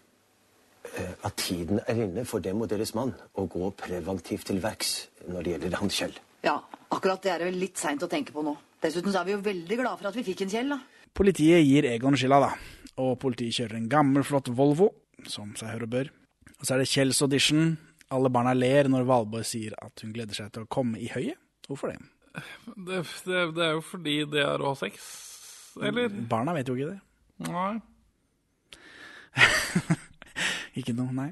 Eh, 0.97 1.13
at 1.27 1.37
tiden 1.37 1.79
er 1.85 2.03
inne 2.07 2.25
for 2.25 2.41
dem 2.43 2.61
og 2.61 2.71
deres 2.73 2.95
mann 2.97 3.13
å 3.37 3.45
gå 3.45 3.69
preventivt 3.77 4.49
til 4.49 4.61
verks 4.63 4.95
når 5.29 5.45
det 5.45 5.55
gjelder 5.55 5.81
han 5.83 5.93
Kjell. 5.93 6.19
Ja, 6.45 6.55
akkurat 6.89 7.21
det 7.23 7.31
er 7.33 7.43
det 7.43 7.51
vel 7.51 7.59
litt 7.61 7.77
seint 7.81 8.03
å 8.03 8.09
tenke 8.11 8.33
på 8.33 8.43
nå. 8.45 8.55
Dessuten 8.81 9.13
så 9.13 9.21
er 9.21 9.27
vi 9.29 9.35
jo 9.35 9.43
veldig 9.45 9.77
glade 9.77 9.99
for 9.99 10.09
at 10.09 10.17
vi 10.17 10.25
fikk 10.25 10.45
en 10.45 10.53
Kjell, 10.53 10.73
da. 10.73 10.79
Politiet 11.17 11.61
gir 11.67 11.85
Egon 11.91 12.17
skylda, 12.17 12.39
da. 12.47 12.51
Og 13.03 13.13
politiet 13.21 13.55
kjører 13.59 13.77
en 13.77 13.89
gammel, 13.91 14.25
flott 14.25 14.49
Volvo, 14.55 14.89
som 15.29 15.53
seg 15.59 15.75
hør 15.75 15.85
og 15.85 15.93
bør. 15.93 16.11
Og 16.57 16.65
så 16.65 16.75
er 16.75 16.81
det 16.81 16.89
Kjells 16.89 17.21
audition. 17.25 17.75
Alle 18.11 18.31
barna 18.33 18.55
ler 18.57 18.89
når 18.91 19.05
Valborg 19.07 19.45
sier 19.47 19.75
at 19.79 20.03
hun 20.03 20.11
gleder 20.15 20.35
seg 20.35 20.49
til 20.55 20.65
å 20.65 20.71
komme 20.71 20.99
i 20.99 21.07
høyet. 21.13 21.37
Hvorfor 21.69 21.93
det? 21.93 22.01
Det, 22.75 23.03
det, 23.27 23.45
det 23.55 23.65
er 23.67 23.73
jo 23.77 23.83
fordi 23.85 24.17
det 24.31 24.43
er 24.43 24.63
å 24.63 24.71
ha 24.71 24.77
sex, 24.79 25.07
eller? 25.79 26.11
Barna 26.31 26.55
vet 26.55 26.69
jo 26.71 26.75
ikke 26.77 26.93
det. 26.93 26.99
Nei. 27.47 27.73
Ikke 30.79 30.93
noe, 30.95 31.11
nei. 31.11 31.27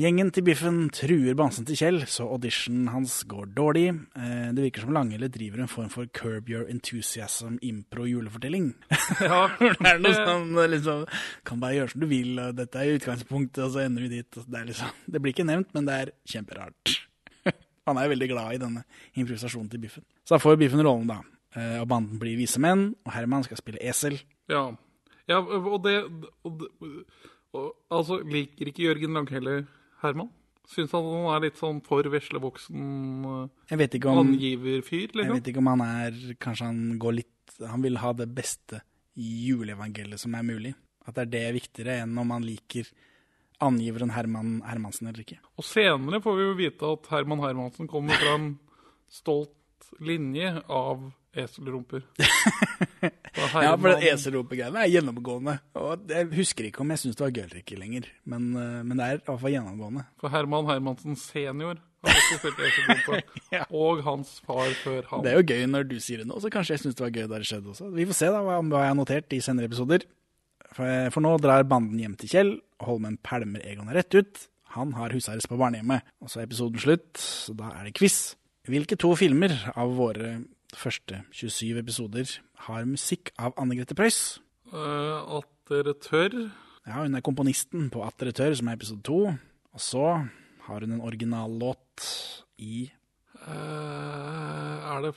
Gjengen 0.00 0.30
til 0.32 0.46
Biffen 0.46 0.78
truer 0.96 1.34
bamsen 1.36 1.66
til 1.68 1.76
Kjell, 1.76 1.98
så 2.08 2.24
auditionen 2.32 2.86
hans 2.88 3.18
går 3.28 3.50
dårlig. 3.52 3.90
Eh, 4.16 4.46
det 4.56 4.64
virker 4.64 4.86
som 4.86 4.94
Langele 4.96 5.28
driver 5.32 5.60
en 5.60 5.68
form 5.68 5.90
for 5.92 6.08
Curb 6.16 6.48
Your 6.48 6.64
Enthusiasm 6.72 7.58
impro-julefortelling. 7.60 8.70
Ja, 9.28 9.42
det 9.60 9.90
er 9.90 10.00
noe 10.00 10.14
sånn 10.14 10.56
liksom 10.72 11.04
Kan 11.48 11.60
bare 11.60 11.78
gjøre 11.78 11.92
som 11.92 12.02
du 12.04 12.08
vil, 12.08 12.32
og 12.40 12.56
dette 12.56 12.80
er 12.80 12.96
utgangspunktet, 12.96 13.60
og 13.66 13.74
så 13.76 13.84
ender 13.84 14.06
vi 14.06 14.22
dit. 14.22 14.40
Det, 14.40 14.64
liksom, 14.72 14.96
det 15.04 15.20
blir 15.24 15.36
ikke 15.36 15.48
nevnt, 15.48 15.72
men 15.76 15.88
det 15.88 16.00
er 16.00 16.14
kjemperart. 16.32 16.96
Han 17.88 18.00
er 18.00 18.08
jo 18.08 18.16
veldig 18.16 18.32
glad 18.32 18.56
i 18.56 18.62
denne 18.64 18.84
improvisasjonen 19.20 19.72
til 19.72 19.84
Biffen. 19.84 20.08
Så 20.24 20.38
da 20.38 20.42
får 20.42 20.60
Biffen 20.64 20.84
rollen, 20.84 21.08
da. 21.12 21.20
Eh, 21.56 21.76
Og 21.82 21.88
banden 21.92 22.20
blir 22.22 22.40
vise 22.40 22.60
menn, 22.62 22.94
og 23.04 23.12
Herman 23.16 23.44
skal 23.44 23.60
spille 23.60 23.84
esel. 23.84 24.16
Ja. 24.48 24.70
ja 25.28 25.44
og 25.44 25.82
det, 25.84 25.98
og 26.48 26.62
det 26.62 26.72
og, 27.54 27.74
Altså, 27.90 28.20
liker 28.24 28.68
ikke 28.70 28.84
Jørgen 28.88 29.14
Langhelle 29.16 29.66
Herman? 30.02 30.28
Syns 30.68 30.92
han 30.92 31.06
han 31.08 31.30
er 31.32 31.46
litt 31.46 31.56
sånn 31.56 31.78
for 31.84 32.04
veslevoksen 32.12 32.80
Jeg 33.70 33.78
vet 33.80 33.94
ikke 33.96 34.10
om 34.12 34.18
angiverfyr, 34.26 35.06
Jeg 35.08 35.14
liksom? 35.16 35.38
vet 35.38 35.48
ikke 35.48 35.62
om 35.62 35.70
han 35.72 35.84
er 35.86 36.18
Kanskje 36.44 36.66
han 36.68 36.82
går 37.00 37.16
litt 37.22 37.54
Han 37.70 37.82
vil 37.82 37.96
ha 38.02 38.12
det 38.12 38.28
beste 38.36 38.82
juleevangeliet 39.18 40.20
som 40.20 40.34
er 40.38 40.44
mulig. 40.46 40.74
At 41.08 41.16
det 41.16 41.24
er 41.24 41.30
det 41.32 41.54
viktigere 41.56 42.02
enn 42.04 42.18
om 42.20 42.30
han 42.30 42.44
liker 42.46 42.86
angiveren 43.64 44.12
Herman 44.14 44.60
Hermansen 44.62 45.08
eller 45.08 45.24
ikke. 45.24 45.40
Og 45.58 45.64
senere 45.66 46.20
får 46.22 46.36
vi 46.38 46.44
jo 46.44 46.52
vite 46.60 46.90
at 46.94 47.08
Herman 47.10 47.40
Hermansen 47.42 47.88
kommer 47.90 48.14
fra 48.20 48.36
en 48.36 48.52
stolt 49.10 49.88
linje 50.04 50.52
av 50.70 51.08
eselrumper. 51.44 52.04
Ja, 53.38 53.76
for 53.78 53.92
den 53.94 54.00
det 54.02 54.80
er 54.82 54.90
gjennomgående. 54.90 55.52
Og 55.78 56.10
jeg 56.10 56.26
husker 56.34 56.66
ikke 56.66 56.82
om 56.82 56.90
jeg 56.90 57.02
syns 57.04 57.18
det 57.18 57.22
var 57.22 57.34
gøy 57.36 57.44
eller 57.44 57.60
ikke 57.60 57.78
lenger, 57.78 58.08
men, 58.26 58.48
eh, 58.58 58.80
men 58.82 58.98
det 58.98 59.04
er 59.04 59.20
i 59.20 59.22
hvert 59.28 59.42
fall 59.44 59.54
gjennomgående. 59.54 60.02
For 60.18 60.32
Herman 60.32 60.66
Hermansen 60.66 61.18
senior 61.20 61.78
har 61.78 62.18
også 62.18 62.40
spilt 62.40 62.62
eselrumpe. 62.66 63.20
Og 63.84 64.02
hans 64.06 64.34
far 64.46 64.74
før 64.82 65.06
han. 65.12 65.24
Det 65.24 65.32
er 65.32 65.38
jo 65.38 65.46
gøy 65.52 65.64
når 65.70 65.88
du 65.90 65.96
sier 66.02 66.22
det 66.22 66.28
nå, 66.30 66.40
så 66.42 66.50
kanskje 66.52 66.74
jeg 66.76 66.84
syns 66.84 66.98
det 66.98 67.06
var 67.06 67.14
gøy 67.14 67.26
da 67.30 67.38
det 67.38 67.50
skjedde 67.50 67.72
også. 67.74 67.90
Vi 67.94 68.08
får 68.10 68.18
se 68.20 68.32
da 68.34 68.42
hva, 68.42 68.58
jeg 68.58 68.90
har 68.90 68.98
notert 68.98 69.38
i 69.38 69.42
senere 69.44 69.70
episoder. 69.70 70.06
For, 70.74 71.14
for 71.14 71.24
nå 71.24 71.36
drar 71.42 71.66
banden 71.68 72.02
hjem 72.02 72.18
til 72.20 72.34
Kjell, 72.34 72.54
Holmen 72.84 73.16
pælmer 73.24 73.62
Egon 73.66 73.90
rett 73.94 74.14
ut. 74.18 74.44
Han 74.76 74.92
har 74.98 75.14
husarrest 75.16 75.48
på 75.50 75.58
barnehjemmet. 75.58 76.04
Og 76.22 76.30
så 76.30 76.42
er 76.42 76.48
episoden 76.50 76.82
slutt, 76.82 77.10
så 77.18 77.54
da 77.56 77.72
er 77.78 77.88
det 77.88 77.96
quiz. 77.98 78.36
Hvilke 78.68 78.98
to 79.00 79.14
filmer 79.16 79.54
av 79.72 79.94
våre 79.96 80.36
første 80.76 81.22
27 81.32 81.78
episoder 81.80 82.34
har 82.66 82.88
musikk 82.88 83.32
av 83.38 83.56
Anne 83.60 83.78
Grete 83.78 83.96
Preus? 83.96 84.40
Uh, 84.72 85.38
at 85.38 85.48
dere 85.70 85.94
tør. 86.02 86.34
Ja, 86.88 87.02
hun 87.02 87.16
er 87.16 87.24
komponisten 87.24 87.88
på 87.92 88.02
At 88.04 88.18
dere 88.20 88.34
tør, 88.36 88.56
som 88.56 88.68
er 88.68 88.76
episode 88.76 89.04
to. 89.06 89.20
Og 89.72 89.80
så 89.80 90.04
har 90.68 90.84
hun 90.84 90.96
en 90.96 91.04
originallåt 91.04 92.04
i 92.60 92.88
uh, 93.46 94.96
er 94.96 95.04
det 95.06 95.14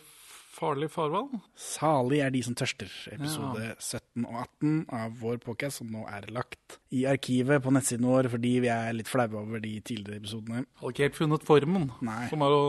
farlig 0.61 0.91
farvann? 0.93 1.41
Salig 1.57 2.21
er 2.21 2.31
de 2.33 2.41
som 2.45 2.55
tørster, 2.57 2.91
episode 3.15 3.71
17 3.80 4.27
og 4.27 4.35
18 4.61 4.73
av 4.93 5.15
vår 5.21 5.39
podcast, 5.43 5.81
som 5.81 5.89
nå 5.91 6.03
er 6.11 6.27
lagt 6.33 6.77
i 6.93 7.05
arkivet 7.09 7.63
på 7.63 7.73
nettsiden 7.73 8.05
vår 8.07 8.30
fordi 8.33 8.53
vi 8.65 8.69
er 8.71 8.93
litt 8.93 9.09
flaue 9.09 9.41
over 9.41 9.63
de 9.63 9.73
tidligere 9.80 10.21
episodene. 10.21 10.65
Hadde 10.81 10.93
ikke 10.93 11.07
helt 11.07 11.17
funnet 11.17 11.47
formen, 11.47 11.89
Nei. 12.05 12.25
som 12.30 12.45
er 12.45 12.55
å 12.55 12.65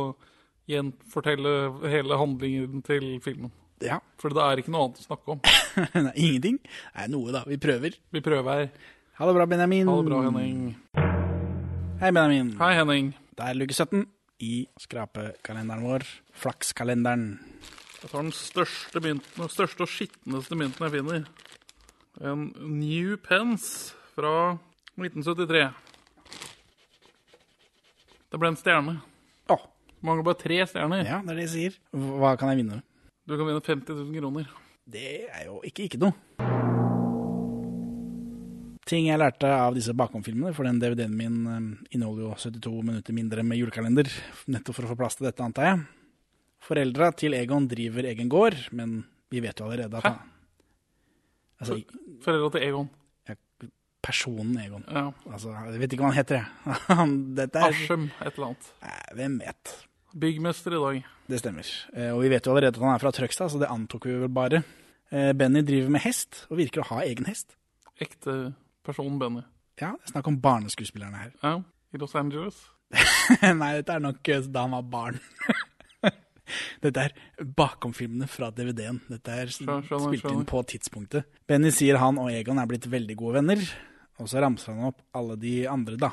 gjenfortelle 0.71 1.53
hele 1.91 2.19
handlingen 2.21 2.83
til 2.87 3.17
filmen. 3.25 3.53
Ja. 3.83 3.99
For 4.21 4.35
det 4.35 4.43
er 4.45 4.63
ikke 4.63 4.73
noe 4.73 4.87
annet 4.87 5.03
å 5.03 5.07
snakke 5.09 5.35
om. 5.35 5.41
Nei, 6.07 6.15
ingenting. 6.15 6.59
Nei, 6.95 7.07
noe 7.11 7.35
da. 7.35 7.43
Vi 7.49 7.59
prøver. 7.63 7.97
Vi 8.15 8.23
prøver. 8.25 8.69
Ha 9.19 9.29
det 9.29 9.35
bra, 9.37 9.47
Benjamin. 9.51 9.91
Ha 9.91 9.97
det 9.99 10.09
bra, 10.09 10.21
Henning. 10.29 10.61
Hei, 12.03 12.11
Benjamin. 12.11 12.55
Hei, 12.61 12.73
Henning. 12.79 13.13
Det 13.39 13.49
er 13.49 13.59
luke 13.59 13.75
17 13.75 14.05
i 14.43 14.55
skrapekalenderen 14.81 15.87
vår. 15.87 16.07
Flakskalenderen. 16.43 17.27
Jeg 18.03 18.11
tar 18.11 18.25
den 18.25 18.35
største 18.35 19.03
mynten, 19.03 19.37
den 19.39 19.53
største 19.53 19.85
og 19.85 19.91
skitneste 19.91 20.59
mynten 20.59 20.87
jeg 20.89 20.95
finner. 20.97 21.27
En 22.23 22.49
New 22.81 23.15
Pence 23.23 23.95
fra 24.17 24.59
1973. 24.99 25.71
Det 28.33 28.41
ble 28.41 28.51
en 28.51 28.59
stjerne. 28.59 29.01
Mangler 30.03 30.27
bare 30.27 30.41
tre 30.41 30.59
stjerner. 30.67 31.05
Ja, 31.07 31.21
det 31.23 31.31
er 31.35 31.39
det 31.39 31.47
jeg 31.47 31.55
sier. 31.55 31.79
Hva 31.95 32.35
kan 32.41 32.51
jeg 32.53 32.63
vinne? 32.65 32.81
Du 33.29 33.37
kan 33.39 33.47
vinne 33.47 33.63
50 33.63 33.95
000 34.03 34.19
kroner. 34.19 34.49
Det 34.93 35.09
er 35.31 35.47
jo 35.47 35.61
ikke 35.67 35.87
ikke 35.87 36.01
noe. 36.03 36.15
Ting 38.89 39.07
jeg 39.07 39.21
lærte 39.23 39.47
av 39.47 39.77
disse 39.77 39.95
bakomfilmene, 39.95 40.51
for 40.57 40.67
den 40.67 40.81
DVD-en 40.83 41.15
min 41.17 41.37
eh, 41.47 41.67
inneholder 41.95 42.25
jo 42.27 42.33
72 42.51 42.81
minutter 42.83 43.15
mindre 43.15 43.45
med 43.47 43.61
julekalender, 43.61 44.11
nettopp 44.51 44.75
for 44.81 44.89
å 44.89 44.91
få 44.91 44.97
plass 44.99 45.17
til 45.21 45.29
dette, 45.29 45.45
antar 45.47 45.69
jeg. 45.69 45.85
Foreldra 46.67 47.13
til 47.19 47.35
Egon 47.39 47.69
driver 47.71 48.07
egen 48.11 48.29
gård, 48.31 48.59
men 48.75 49.05
vi 49.33 49.41
vet 49.43 49.59
jo 49.63 49.69
allerede 49.69 50.03
at 50.03 50.11
han 50.11 50.21
Altså, 51.63 51.77
Foreldra 52.25 52.49
til 52.57 52.65
Egon. 52.67 52.89
personen 54.03 54.57
Egon. 54.59 54.83
Ja. 54.91 55.05
Altså, 55.31 55.55
jeg 55.71 55.79
vet 55.79 55.93
ikke 55.95 56.03
hva 56.03 56.11
han 56.11 56.19
heter, 56.19 56.43
jeg. 56.43 57.51
Aschem, 57.69 58.09
et 58.19 58.33
eller 58.35 58.49
annet. 58.49 58.71
Nei, 58.83 58.97
Hvem 59.21 59.37
vet. 59.45 59.75
Byggmester 60.15 60.75
i 60.77 60.81
dag. 60.83 61.03
Det 61.33 61.39
stemmer. 61.41 61.69
Eh, 61.97 62.11
Og 62.15 62.23
vi 62.23 62.29
vet 62.33 62.45
jo 62.47 62.53
allerede 62.53 62.77
at 62.77 62.83
han 62.83 62.95
er 62.95 63.03
fra 63.03 63.13
Trøgstad, 63.15 63.51
så 63.53 63.59
det 63.63 63.71
antok 63.73 64.07
vi 64.07 64.17
vel 64.21 64.29
bare. 64.33 64.63
Eh, 65.13 65.33
Benny 65.37 65.63
driver 65.65 65.91
med 65.95 66.03
hest, 66.05 66.47
og 66.51 66.59
virker 66.61 66.83
å 66.83 66.89
ha 66.93 67.03
egen 67.07 67.25
hest. 67.29 67.57
Ekte 68.01 68.55
person 68.85 69.19
Benny. 69.21 69.43
Ja, 69.81 69.93
det 69.97 70.09
er 70.09 70.13
snakk 70.17 70.29
om 70.29 70.39
barneskuespillerne 70.43 71.17
her. 71.23 71.33
Ja, 71.43 71.55
I 71.95 71.99
Los 72.01 72.15
Angeles. 72.19 72.59
Nei, 73.43 73.71
dette 73.81 73.95
er 73.97 74.03
nok 74.05 74.29
eh, 74.29 74.43
da 74.53 74.67
han 74.67 74.75
var 74.77 74.83
barn. 74.93 75.21
dette 76.85 77.07
er 77.07 77.15
bakomfilmene 77.57 78.29
fra 78.29 78.51
DVD-en. 78.53 79.01
Dette 79.09 79.33
er 79.33 79.53
Skjønner, 79.55 79.87
skjønner, 79.87 80.11
spilt 80.19 80.33
inn 80.35 80.45
på 80.51 80.61
tidspunktet. 80.75 81.29
Benny 81.49 81.71
sier 81.73 81.97
han 82.03 82.21
og 82.21 82.29
Egon 82.35 82.61
er 82.61 82.69
blitt 82.69 82.89
veldig 82.93 83.17
gode 83.21 83.39
venner, 83.41 83.63
og 84.21 84.29
så 84.29 84.43
ramser 84.45 84.75
han 84.77 84.91
opp 84.91 85.01
alle 85.17 85.39
de 85.41 85.63
andre, 85.71 85.97
da. 86.01 86.11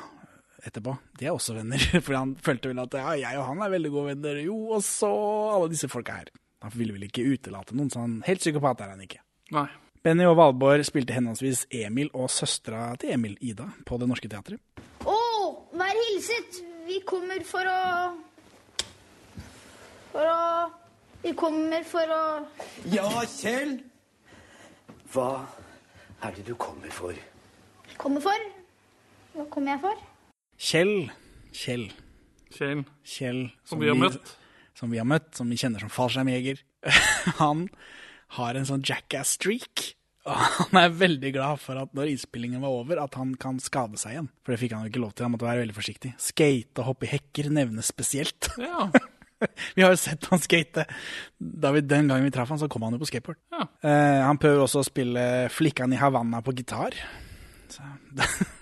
Etterpå. 0.66 0.96
De 1.18 1.26
er 1.26 1.34
også 1.34 1.54
venner, 1.56 1.82
for 2.04 2.16
han 2.18 2.34
følte 2.44 2.70
vel 2.72 2.82
at 2.82 2.96
ja, 3.00 3.12
jeg 3.22 3.40
og 3.40 3.46
han 3.48 3.62
er 3.64 3.72
veldig 3.72 3.92
gode 3.94 4.14
venner. 4.14 4.40
Jo, 4.44 4.56
og 4.76 4.82
så 4.84 5.10
alle 5.54 5.70
disse 5.72 5.88
folka 5.90 6.18
her. 6.20 6.32
Han 6.64 6.74
ville 6.76 6.92
vel 6.92 7.06
ikke 7.06 7.24
utelate 7.24 7.76
noen, 7.76 7.88
så 7.92 8.02
han 8.04 8.18
helt 8.26 8.42
psykopat 8.42 8.82
er 8.84 8.92
han 8.92 9.06
ikke. 9.06 9.22
Nei. 9.56 9.68
Benny 10.04 10.24
og 10.24 10.36
Valborg 10.38 10.84
spilte 10.88 11.12
henholdsvis 11.12 11.66
Emil 11.76 12.08
og 12.16 12.30
søstera 12.32 12.94
til 13.00 13.12
Emil, 13.16 13.34
Ida, 13.44 13.66
på 13.84 13.98
Det 14.00 14.08
Norske 14.08 14.30
Teatret. 14.32 14.60
Å, 15.04 15.16
vær 15.76 15.98
hilset. 16.06 16.62
Vi 16.88 17.02
kommer 17.06 17.42
for 17.46 17.68
å 17.68 17.80
For 20.10 20.26
å 20.26 20.38
Vi 21.22 21.34
kommer 21.38 21.84
for 21.86 22.14
å 22.16 22.22
Ja, 22.90 23.06
Kjell! 23.28 23.76
Hva 25.12 25.28
er 26.24 26.34
det 26.36 26.46
du 26.48 26.54
kommer 26.58 26.90
for? 26.94 27.16
Kommer 28.00 28.24
for? 28.24 28.48
Hva 29.34 29.46
kommer 29.52 29.74
jeg 29.76 29.82
for? 29.84 30.06
Kjell. 30.60 31.08
Kjell. 31.56 31.86
Kjell. 32.52 32.82
Kjell 33.06 33.46
Som 33.64 33.80
vi 33.80 33.88
har 33.88 33.96
møtt. 33.96 34.34
Som 34.76 34.92
vi 34.92 34.98
har 35.00 35.08
møtt, 35.08 35.32
som 35.36 35.48
vi 35.48 35.56
kjenner 35.60 35.80
som 35.80 35.92
fallskjermjeger. 35.92 36.60
han 37.40 37.64
har 38.36 38.58
en 38.58 38.68
sånn 38.68 38.84
jackass-streak. 38.84 39.86
Og 40.28 40.36
han 40.36 40.78
er 40.82 40.92
veldig 40.92 41.30
glad 41.32 41.62
for 41.62 41.80
at 41.80 41.94
når 41.96 42.12
innspillingen 42.12 42.60
var 42.60 42.76
over, 42.76 43.00
at 43.00 43.16
han 43.16 43.32
kan 43.40 43.56
skade 43.62 43.96
seg 44.00 44.18
igjen. 44.18 44.28
For 44.44 44.52
det 44.52 44.60
fikk 44.60 44.76
han 44.76 44.84
jo 44.84 44.92
ikke 44.92 45.02
lov 45.06 45.14
til, 45.14 45.26
han 45.26 45.34
måtte 45.34 45.48
være 45.48 45.64
veldig 45.64 45.78
forsiktig. 45.78 46.12
Skate 46.20 46.82
og 46.84 46.90
hoppe 46.92 47.08
i 47.08 47.12
hekker 47.14 47.50
nevnes 47.56 47.88
spesielt. 47.92 48.52
Ja. 48.60 48.90
vi 49.72 49.80
har 49.80 49.94
jo 49.94 49.96
sett 49.96 50.26
han 50.28 50.42
skate. 50.44 50.84
Da 51.40 51.70
vi, 51.72 51.80
den 51.80 52.10
gangen 52.12 52.26
vi 52.28 52.32
traff 52.34 52.50
han, 52.52 52.60
så 52.60 52.68
kom 52.68 52.84
han 52.84 52.98
jo 52.98 53.00
på 53.00 53.08
skateboard. 53.08 53.40
Ja. 53.56 53.64
Eh, 53.80 54.20
han 54.26 54.36
prøver 54.36 54.66
også 54.66 54.82
å 54.82 54.88
spille 54.90 55.22
Flikkan 55.48 55.96
i 55.96 56.00
Havanna 56.00 56.42
på 56.44 56.52
gitar. 56.58 56.92
Så, 57.72 57.86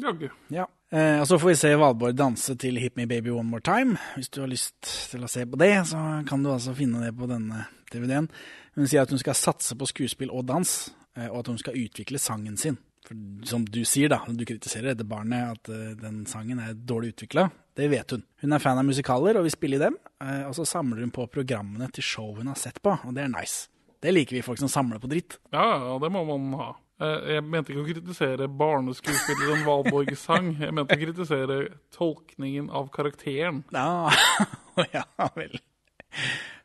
Jaggu. 0.00 0.28
Ja. 0.50 0.66
Eh, 0.90 1.20
og 1.20 1.26
så 1.28 1.38
får 1.38 1.48
vi 1.52 1.56
se 1.58 1.70
Valborg 1.78 2.16
danse 2.18 2.54
til 2.60 2.78
Hit 2.82 2.96
Me 2.98 3.06
Baby 3.10 3.30
One 3.34 3.48
More 3.50 3.62
Time. 3.64 3.96
Hvis 4.16 4.28
du 4.34 4.40
har 4.42 4.50
lyst 4.50 4.76
til 5.10 5.22
å 5.24 5.30
se 5.30 5.44
på 5.46 5.58
det, 5.60 5.72
så 5.90 6.00
kan 6.28 6.42
du 6.42 6.50
altså 6.52 6.74
finne 6.76 7.02
det 7.04 7.12
på 7.18 7.28
denne 7.30 7.66
DVD-en. 7.92 8.28
Hun 8.74 8.90
sier 8.90 9.04
at 9.04 9.12
hun 9.14 9.22
skal 9.22 9.38
satse 9.38 9.76
på 9.78 9.86
skuespill 9.90 10.32
og 10.34 10.46
dans, 10.50 10.72
eh, 11.16 11.28
og 11.30 11.44
at 11.44 11.52
hun 11.52 11.60
skal 11.62 11.78
utvikle 11.78 12.18
sangen 12.18 12.58
sin. 12.58 12.78
For 13.04 13.18
som 13.44 13.66
du 13.68 13.82
sier, 13.84 14.08
da, 14.08 14.22
du 14.26 14.46
kritiserer 14.48 14.94
dette 14.94 15.06
barnet 15.06 15.58
at 15.58 15.70
eh, 15.70 15.92
den 16.00 16.24
sangen 16.30 16.62
er 16.64 16.74
dårlig 16.74 17.12
utvikla. 17.14 17.50
Det 17.74 17.90
vet 17.90 18.14
hun. 18.16 18.24
Hun 18.42 18.54
er 18.54 18.62
fan 18.62 18.78
av 18.80 18.86
musikaler 18.86 19.36
og 19.38 19.46
vil 19.46 19.54
spille 19.54 19.78
i 19.78 19.82
dem. 19.82 19.98
eh, 20.24 20.42
og 20.48 20.54
så 20.58 20.66
samler 20.66 21.04
hun 21.04 21.14
på 21.14 21.26
programmene 21.30 21.90
til 21.92 22.06
show 22.06 22.34
hun 22.38 22.50
har 22.50 22.58
sett 22.58 22.82
på, 22.82 22.96
og 23.04 23.14
det 23.14 23.26
er 23.26 23.34
nice. 23.34 23.68
Det 24.04 24.12
liker 24.12 24.36
vi 24.36 24.42
folk 24.44 24.58
som 24.60 24.68
samler 24.68 25.00
på 25.00 25.08
dritt. 25.08 25.38
Ja, 25.52 25.64
ja, 25.80 25.98
det 26.02 26.10
må 26.12 26.24
man 26.28 26.50
ha. 26.60 26.72
Eh, 27.04 27.34
Jeg 27.34 27.44
mente 27.44 27.72
ikke 27.74 27.82
å 27.84 27.88
kritisere 27.90 28.48
barneskuespilleren 28.48 29.64
Valborg 29.68 30.14
sang. 30.20 30.52
Jeg 30.60 30.74
mente 30.76 30.96
å 30.96 31.00
kritisere 31.04 31.60
tolkningen 31.94 32.70
av 32.72 32.88
karakteren. 32.94 33.62
Ja, 33.74 34.10
ja 34.96 35.04
vel. 35.36 35.58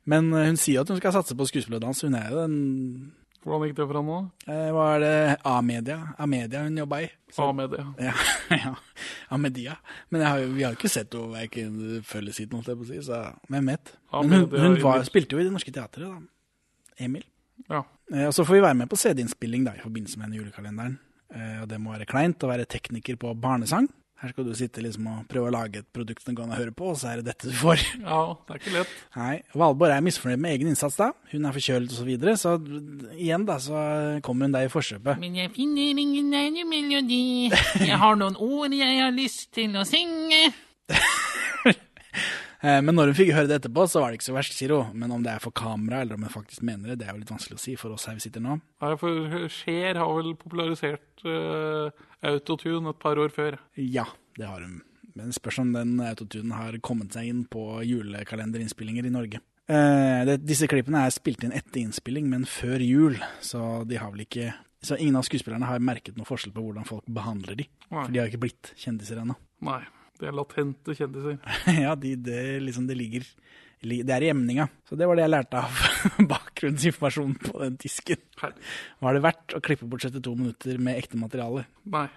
Men 0.09 0.31
eh, 0.33 0.47
hun 0.49 0.57
sier 0.59 0.81
at 0.83 0.89
hun 0.93 0.99
skal 1.01 1.13
satse 1.19 1.35
på 1.37 1.47
skuespillerdans. 1.49 2.03
Hun 2.07 2.15
er 2.19 2.29
jo 2.33 2.43
den 2.45 2.59
Hvordan 3.39 3.69
gikk 3.69 3.77
det 3.77 3.85
for 3.87 3.95
henne? 4.01 4.15
eh, 4.51 4.65
Hva 4.75 4.85
er 4.97 4.99
det 4.99 5.11
A-media? 5.47 5.95
A-media 6.19 6.63
hun 6.65 6.75
jobba 6.81 6.97
i. 7.05 7.09
A-media. 7.39 7.85
Ja, 8.03 8.11
ja. 8.65 8.73
A-media. 9.31 9.77
Men 10.11 10.25
har, 10.27 10.41
jo- 10.43 10.49
vi 10.57 10.65
har 10.65 10.73
jo 10.75 10.79
ikke 10.81 10.91
sett 10.91 11.15
henne 11.15 11.37
verken 11.37 11.77
før 12.03 12.19
eller 12.19 12.35
siden, 12.35 12.57
holdt 12.59 12.67
jeg 12.73 12.79
på 12.81 12.83
å 12.83 12.89
si, 12.89 12.99
så 13.07 13.21
hvem 13.47 13.71
vet. 13.71 13.93
Men 14.11 14.33
hun, 14.43 14.57
hun 14.59 14.75
var, 14.83 15.05
spilte 15.07 15.37
jo 15.37 15.39
i 15.39 15.47
Det 15.47 15.53
Norske 15.55 15.71
Teatret, 15.71 16.09
da. 16.11 16.19
Emil. 17.07 17.23
Ja. 17.69 17.83
Eh, 18.13 18.25
Og 18.27 18.33
så 18.33 18.45
får 18.45 18.53
vi 18.59 18.61
være 18.65 18.77
med 18.79 18.89
på 18.89 18.97
CD-innspilling 18.97 19.67
i 19.67 19.79
forbindelse 19.83 20.17
med 20.17 20.29
denne 20.29 20.41
julekalenderen. 20.43 20.99
Eh, 21.35 21.61
Og 21.61 21.67
det 21.69 21.79
må 21.81 21.91
være 21.97 22.05
kleint 22.09 22.39
å 22.43 22.49
være 22.49 22.65
tekniker 22.65 23.15
på 23.21 23.35
barnesang. 23.39 23.87
Her 24.19 24.33
skal 24.33 24.43
du 24.43 24.51
sitte 24.53 24.81
liksom 24.83 25.05
og 25.07 25.27
prøve 25.31 25.47
å 25.47 25.51
lage 25.55 25.79
et 25.79 25.93
produkt 25.95 26.25
som 26.25 26.35
går 26.35 26.43
an 26.43 26.51
å 26.51 26.57
høre 26.59 26.73
på, 26.75 26.89
og 26.91 26.97
så 26.99 27.07
er 27.13 27.21
det 27.21 27.29
dette 27.29 27.47
du 27.47 27.53
får. 27.55 27.79
Ja, 28.03 28.35
det 28.47 28.51
er 28.51 28.59
ikke 28.59 28.73
lett. 28.73 28.89
Nei, 29.15 29.35
Valborg 29.55 29.93
er 29.95 30.01
misfornøyd 30.03 30.41
med 30.43 30.51
egen 30.57 30.67
innsats 30.73 30.97
da. 30.99 31.13
Hun 31.31 31.45
er 31.47 31.55
forkjølet 31.55 31.93
og 31.93 32.01
så 32.01 32.03
videre, 32.09 32.33
så 32.35 32.57
igjen 33.15 33.45
da, 33.47 33.55
så 33.63 34.19
kommer 34.25 34.49
hun 34.49 34.57
deg 34.57 34.67
i 34.67 34.73
forkjøpet. 34.73 35.21
Men 35.23 35.35
jeg 35.39 35.53
finner 35.55 36.03
ingen 36.03 36.33
annen 36.35 36.67
melodi. 36.67 37.47
Jeg 37.79 37.95
har 38.01 38.19
noen 38.19 38.35
ord 38.43 38.75
jeg 38.75 38.99
har 38.99 39.15
lyst 39.15 39.53
til 39.55 39.77
å 39.79 39.85
synge. 39.87 40.49
Eh, 42.61 42.81
Men 42.83 42.95
når 42.97 43.11
hun 43.11 43.17
fikk 43.19 43.31
høre 43.35 43.47
det 43.47 43.61
etterpå, 43.61 43.85
så 43.87 44.01
var 44.03 44.11
det 44.11 44.19
ikke 44.19 44.27
så 44.29 44.35
verst, 44.35 44.55
sier 44.57 44.73
hun. 44.75 44.91
Men 44.99 45.13
om 45.15 45.23
det 45.23 45.31
er 45.31 45.43
for 45.43 45.55
kamera, 45.55 46.01
eller 46.03 46.17
om 46.19 46.25
hun 46.27 46.33
faktisk 46.33 46.61
mener 46.67 46.91
det, 46.91 46.99
det 46.99 47.07
er 47.07 47.15
jo 47.15 47.21
litt 47.21 47.31
vanskelig 47.31 47.55
å 47.59 47.63
si 47.63 47.75
for 47.79 47.95
oss 47.95 48.07
her 48.09 48.17
vi 48.17 48.25
sitter 48.25 48.43
nå. 48.43 48.57
Nei, 48.83 48.91
for 48.99 49.47
Cher 49.53 49.99
har 50.01 50.11
vel 50.17 50.33
popularisert 50.39 51.23
uh, 51.23 51.87
autotune 52.27 52.91
et 52.91 52.99
par 52.99 53.19
år 53.21 53.31
før. 53.35 53.59
Ja, 53.79 54.05
det 54.37 54.49
har 54.49 54.65
hun. 54.65 54.81
Men 55.15 55.31
spørs 55.35 55.59
om 55.63 55.71
den 55.75 55.97
autotunen 56.03 56.51
har 56.55 56.75
kommet 56.85 57.15
seg 57.15 57.27
inn 57.31 57.45
på 57.51 57.79
julekalenderinnspillinger 57.87 59.07
i 59.07 59.13
Norge. 59.13 59.41
Uh, 59.69 60.25
det, 60.27 60.39
disse 60.49 60.67
klippene 60.69 61.03
er 61.05 61.13
spilt 61.13 61.43
inn 61.45 61.53
etter 61.55 61.81
innspilling, 61.83 62.27
men 62.31 62.47
før 62.49 62.81
jul, 62.83 63.19
så 63.45 63.83
de 63.87 63.99
har 64.01 64.11
vel 64.15 64.25
ikke 64.25 64.51
Så 64.79 64.95
ingen 64.95 65.17
av 65.19 65.25
skuespillerne 65.27 65.67
har 65.67 65.81
merket 65.83 66.15
noe 66.15 66.23
forskjell 66.23 66.53
på 66.55 66.61
hvordan 66.63 66.85
folk 66.87 67.03
behandler 67.11 67.57
de. 67.59 67.65
Nei. 67.91 68.03
For 68.05 68.13
de 68.15 68.19
har 68.21 68.29
ikke 68.29 68.39
blitt 68.45 68.69
kjendiser 68.79 69.19
ennå. 69.19 69.35
Nei, 69.67 69.81
det 70.19 70.27
er 70.29 70.35
latente 70.35 70.95
kjendiser. 70.97 71.39
ja, 71.85 71.95
de, 71.95 72.13
det, 72.19 72.41
liksom, 72.65 72.87
det 72.89 72.97
ligger 72.99 73.25
Det 73.79 74.11
er 74.11 74.25
i 74.25 74.31
emninga. 74.33 74.67
Så 74.89 74.97
det 74.99 75.07
var 75.07 75.15
det 75.15 75.23
jeg 75.23 75.33
lærte 75.33 75.61
av 75.61 75.79
bakgrunnsinformasjonen 76.33 77.37
på 77.45 77.55
den 77.63 77.79
disken. 77.79 78.21
Var 78.99 79.15
det 79.15 79.23
verdt 79.23 79.55
å 79.55 79.63
klippe 79.63 79.87
bort 79.87 80.03
72 80.03 80.35
minutter 80.35 80.81
med 80.83 80.99
ekte 80.99 81.19
materiale? 81.19 81.65
Nei. 81.87 82.07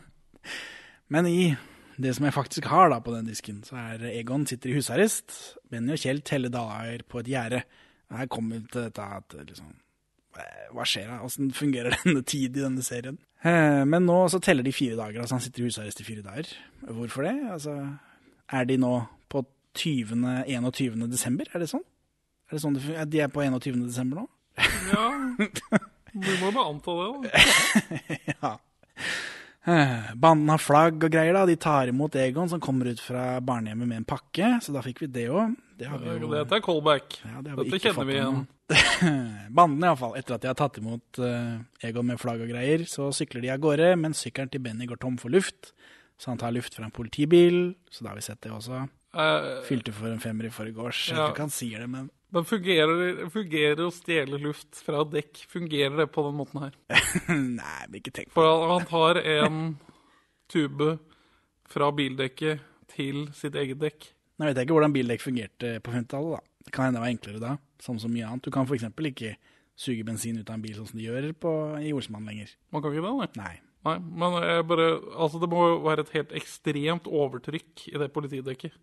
Men 1.12 1.26
i 1.26 1.40
det 2.00 2.14
som 2.16 2.26
jeg 2.26 2.36
faktisk 2.36 2.68
har 2.70 2.92
da 2.92 3.00
på 3.04 3.12
den 3.14 3.28
disken, 3.28 3.62
så 3.66 3.78
er 3.80 4.04
Egon 4.12 4.46
sitter 4.48 4.72
i 4.72 4.76
husarrest. 4.78 5.32
Benny 5.72 5.96
og 5.96 6.00
Kjell 6.00 6.20
teller 6.24 6.52
dager 6.52 7.04
på 7.08 7.20
et 7.20 7.32
gjerde. 7.32 7.64
Her 8.10 8.28
kommer 8.30 8.58
vi 8.58 8.68
til 8.68 8.88
dette 8.88 9.08
at 9.16 9.36
liksom 9.40 9.72
Hva 10.74 10.84
skjer 10.86 11.08
da? 11.10 11.20
Åssen 11.26 11.50
fungerer 11.56 11.94
denne 12.04 12.22
tid 12.26 12.56
i 12.56 12.62
denne 12.64 12.82
serien? 12.86 13.18
Eh, 13.42 13.82
Men 13.88 14.04
nå 14.06 14.18
så 14.32 14.40
teller 14.42 14.62
de 14.66 14.72
fire 14.74 14.96
dager. 14.98 15.20
Altså 15.22 15.36
han 15.38 15.44
sitter 15.44 15.62
i 15.64 15.68
husarrest 15.70 16.00
i 16.02 16.06
fire 16.06 16.22
dager. 16.26 16.50
Hvorfor 16.86 17.26
det? 17.26 17.34
Altså, 17.54 17.76
er 18.52 18.64
de 18.68 18.76
nå 18.82 18.92
på 19.32 19.44
20. 19.78 20.18
21. 20.48 21.06
desember? 21.12 21.48
Er 21.54 21.62
det 21.64 21.70
sånn? 21.70 21.84
Er 22.50 22.56
det 22.58 22.62
sånn 22.64 22.74
det 22.76 22.82
fungerer? 22.84 23.10
De 23.12 23.20
er 23.24 23.30
på 23.32 23.44
21. 23.46 23.84
desember 23.86 24.22
nå? 24.22 24.26
Ja, 24.90 25.04
vi 26.26 26.34
må 26.42 26.50
bare 26.50 26.66
anta 26.72 26.96
det, 26.98 27.30
da. 27.30 27.30
ja. 28.34 28.56
Eh, 29.68 30.12
Banden 30.16 30.48
har 30.48 30.62
flagg 30.62 31.02
og 31.04 31.12
greier, 31.12 31.36
da. 31.36 31.42
De 31.48 31.56
tar 31.60 31.90
imot 31.92 32.14
Egon, 32.16 32.48
som 32.48 32.60
kommer 32.62 32.88
ut 32.88 33.00
fra 33.02 33.40
barnehjemmet 33.44 33.88
med 33.90 34.00
en 34.00 34.08
pakke. 34.08 34.54
Så 34.64 34.72
da 34.72 34.82
fikk 34.84 35.02
vi 35.04 35.10
det 35.12 35.26
òg. 35.28 35.56
Det 35.80 35.88
jo 35.88 36.30
Dette 36.32 36.56
er 36.58 36.64
callback. 36.64 37.18
Ja, 37.24 37.42
det 37.44 37.56
Dette 37.56 37.80
kjenner 37.80 38.08
vi 38.08 38.16
igjen. 38.18 38.40
Banden, 39.56 39.84
iallfall. 39.84 40.16
Etter 40.20 40.36
at 40.36 40.44
de 40.44 40.50
har 40.52 40.58
tatt 40.58 40.80
imot 40.80 41.20
eh, 41.24 41.58
Egon 41.88 42.08
med 42.08 42.20
flagg 42.20 42.42
og 42.44 42.52
greier, 42.52 42.86
så 42.88 43.10
sykler 43.16 43.44
de 43.44 43.52
av 43.54 43.60
gårde, 43.64 43.92
men 44.00 44.16
sykkelen 44.16 44.52
til 44.52 44.64
Benny 44.64 44.88
går 44.88 45.00
tom 45.02 45.18
for 45.20 45.32
luft. 45.32 45.74
Så 46.20 46.32
han 46.32 46.40
tar 46.40 46.52
luft 46.52 46.76
fra 46.76 46.84
en 46.84 46.92
politibil, 46.94 47.74
så 47.90 48.04
da 48.04 48.12
har 48.12 48.20
vi 48.20 48.24
sett 48.26 48.40
det 48.44 48.52
også. 48.52 48.82
Eh, 49.16 49.50
Fylte 49.66 49.92
for 49.96 50.12
en 50.12 50.20
femmer 50.22 50.48
i 50.48 50.52
forgårs. 50.54 51.06
Jeg 51.08 51.16
vet 51.16 51.22
tror 51.24 51.34
ikke 51.34 51.46
han 51.48 51.54
sier 51.56 51.84
det, 51.84 51.90
men 51.90 52.10
Men 52.30 52.46
fungerer, 52.46 53.24
fungerer 53.34 53.80
å 53.82 53.92
stjele 53.94 54.38
luft 54.38 54.78
fra 54.86 55.02
dekk? 55.08 55.44
Fungerer 55.50 55.96
det 56.04 56.06
på 56.14 56.22
den 56.28 56.36
måten 56.38 56.62
her? 56.62 56.76
Nei, 57.28 57.80
men 57.88 57.98
ikke 57.98 58.12
tenk 58.14 58.30
på 58.30 58.38
For 58.38 58.66
han 58.70 58.86
tar 58.86 59.18
en 59.22 59.62
tube 60.50 60.92
fra 61.70 61.90
bildekket 61.94 62.62
til 62.90 63.28
sitt 63.36 63.58
eget 63.58 63.80
dekk. 63.82 64.10
Nå 64.38 64.48
vet 64.48 64.58
jeg 64.58 64.66
ikke 64.66 64.76
hvordan 64.78 64.94
bildekk 64.94 65.24
fungerte 65.24 65.72
på 65.84 65.94
50-tallet, 65.94 66.38
da. 66.38 66.46
Det 66.66 66.74
kan 66.74 66.86
hende 66.86 67.00
det 67.00 67.04
var 67.04 67.14
enklere 67.14 67.42
da, 67.42 67.54
som 67.82 67.98
så 68.00 68.10
mye 68.10 68.28
annet. 68.28 68.46
Du 68.46 68.54
kan 68.54 68.68
f.eks. 68.68 68.86
ikke 69.10 69.34
suge 69.80 70.04
bensin 70.06 70.38
ut 70.38 70.48
av 70.50 70.58
en 70.58 70.62
bil 70.64 70.76
sånn 70.76 70.90
som 70.90 71.00
de 71.00 71.06
gjør 71.08 71.30
på, 71.40 71.52
i 71.82 71.92
Olsmann 71.96 72.28
lenger. 72.28 72.52
Man 72.70 72.84
kan 72.84 72.94
ikke 72.94 73.06
det, 73.06 73.12
nei? 73.16 73.28
Nei. 73.40 73.56
Nei, 73.88 73.96
men 73.96 74.34
jeg 74.44 74.64
bare, 74.68 74.88
altså 75.16 75.40
det 75.40 75.48
må 75.48 75.62
jo 75.70 75.76
være 75.86 76.04
et 76.04 76.12
helt 76.18 76.32
ekstremt 76.36 77.06
overtrykk 77.08 77.86
i 77.88 78.00
det 78.02 78.10
politidekket. 78.12 78.74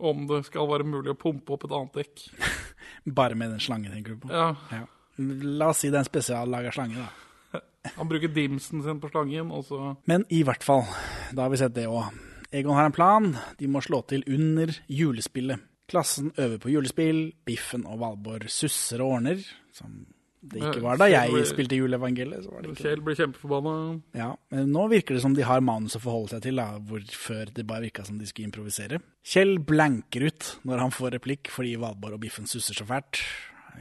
Om 0.00 0.26
det 0.30 0.44
skal 0.48 0.68
være 0.70 0.86
mulig 0.88 1.12
å 1.12 1.18
pumpe 1.18 1.56
opp 1.56 1.66
et 1.66 1.74
annet 1.76 1.98
dekk. 2.00 2.24
Bare 3.20 3.36
med 3.38 3.52
den 3.54 3.62
slangen, 3.62 3.92
tenker 3.92 4.16
du 4.16 4.24
på? 4.24 4.32
Ja. 4.32 4.84
La 5.20 5.70
oss 5.72 5.82
si 5.82 5.90
det 5.90 5.98
er 5.98 6.04
en 6.04 6.08
spesiallaga 6.08 6.72
slange, 6.72 7.04
da. 7.04 7.60
Han 7.98 8.08
bruker 8.08 8.32
dimsen 8.32 8.84
sin 8.84 9.00
på 9.02 9.10
slangen, 9.12 9.50
og 9.52 9.66
så 9.68 9.94
Men 10.08 10.24
i 10.32 10.42
hvert 10.46 10.64
fall, 10.64 10.86
da 11.32 11.46
har 11.46 11.52
vi 11.52 11.60
sett 11.60 11.76
det 11.76 11.88
òg. 11.90 12.08
Egon 12.50 12.74
har 12.74 12.88
en 12.88 12.96
plan. 12.96 13.28
De 13.58 13.68
må 13.70 13.82
slå 13.84 14.02
til 14.10 14.24
under 14.26 14.72
julespillet. 14.90 15.60
Klassen 15.90 16.32
øver 16.38 16.58
på 16.62 16.72
julespill. 16.72 17.20
Biffen 17.46 17.86
og 17.86 18.00
Valborg 18.02 18.50
susser 18.50 19.02
og 19.02 19.16
ordner, 19.18 19.44
som 19.74 20.02
det 20.40 20.62
ikke 20.62 20.80
var 20.80 20.96
da 21.00 21.06
jeg 21.10 21.44
spilte 21.50 21.76
juleevangeliet. 21.76 22.46
så 22.46 22.54
var 22.54 22.62
det 22.64 22.70
ikke 22.72 22.86
Kjell 22.86 23.02
blir 23.04 23.18
kjempeforbanna. 23.18 23.74
Ja, 24.16 24.30
men 24.54 24.72
nå 24.72 24.86
virker 24.88 25.16
det 25.16 25.24
som 25.24 25.34
de 25.36 25.44
har 25.44 25.60
manus 25.64 25.98
å 25.98 26.00
forholde 26.00 26.32
seg 26.32 26.46
til, 26.46 26.62
da, 26.62 26.78
hvor 26.80 27.04
før 27.12 27.52
det 27.52 27.66
bare 27.68 27.84
virka 27.84 28.06
som 28.08 28.16
de 28.20 28.28
skulle 28.28 28.48
improvisere. 28.48 29.02
Kjell 29.20 29.58
blanker 29.68 30.24
ut 30.30 30.48
når 30.64 30.84
han 30.86 30.96
får 30.96 31.16
replikk 31.18 31.52
fordi 31.52 31.76
Valborg 31.80 32.16
og 32.16 32.24
Biffen 32.24 32.48
susser 32.48 32.78
så 32.78 32.88
fælt. 32.88 33.20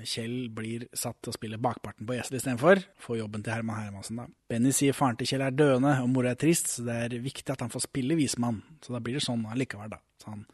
Kjell 0.08 0.50
blir 0.56 0.86
satt 0.96 1.18
til 1.24 1.32
å 1.32 1.36
spille 1.36 1.60
bakparten 1.62 2.08
på 2.08 2.16
Jesel 2.18 2.38
istedenfor. 2.40 2.84
Får 3.02 3.20
jobben 3.22 3.44
til 3.44 3.56
Herman 3.56 3.82
Hermansen, 3.82 4.20
da. 4.22 4.28
Benny 4.52 4.72
sier 4.76 4.96
faren 4.96 5.18
til 5.20 5.32
Kjell 5.32 5.44
er 5.48 5.56
døende 5.56 5.96
og 6.04 6.12
mora 6.14 6.34
er 6.36 6.40
trist, 6.40 6.72
så 6.76 6.86
det 6.88 6.98
er 7.06 7.20
viktig 7.24 7.56
at 7.56 7.64
han 7.66 7.74
får 7.74 7.88
spille 7.88 8.20
vismann. 8.20 8.62
Så 8.84 8.96
da 8.96 9.02
blir 9.04 9.18
det 9.18 9.26
sånn 9.26 9.48
allikevel, 9.50 9.96
da. 9.96 10.02
Så 10.22 10.34
han, 10.34 10.46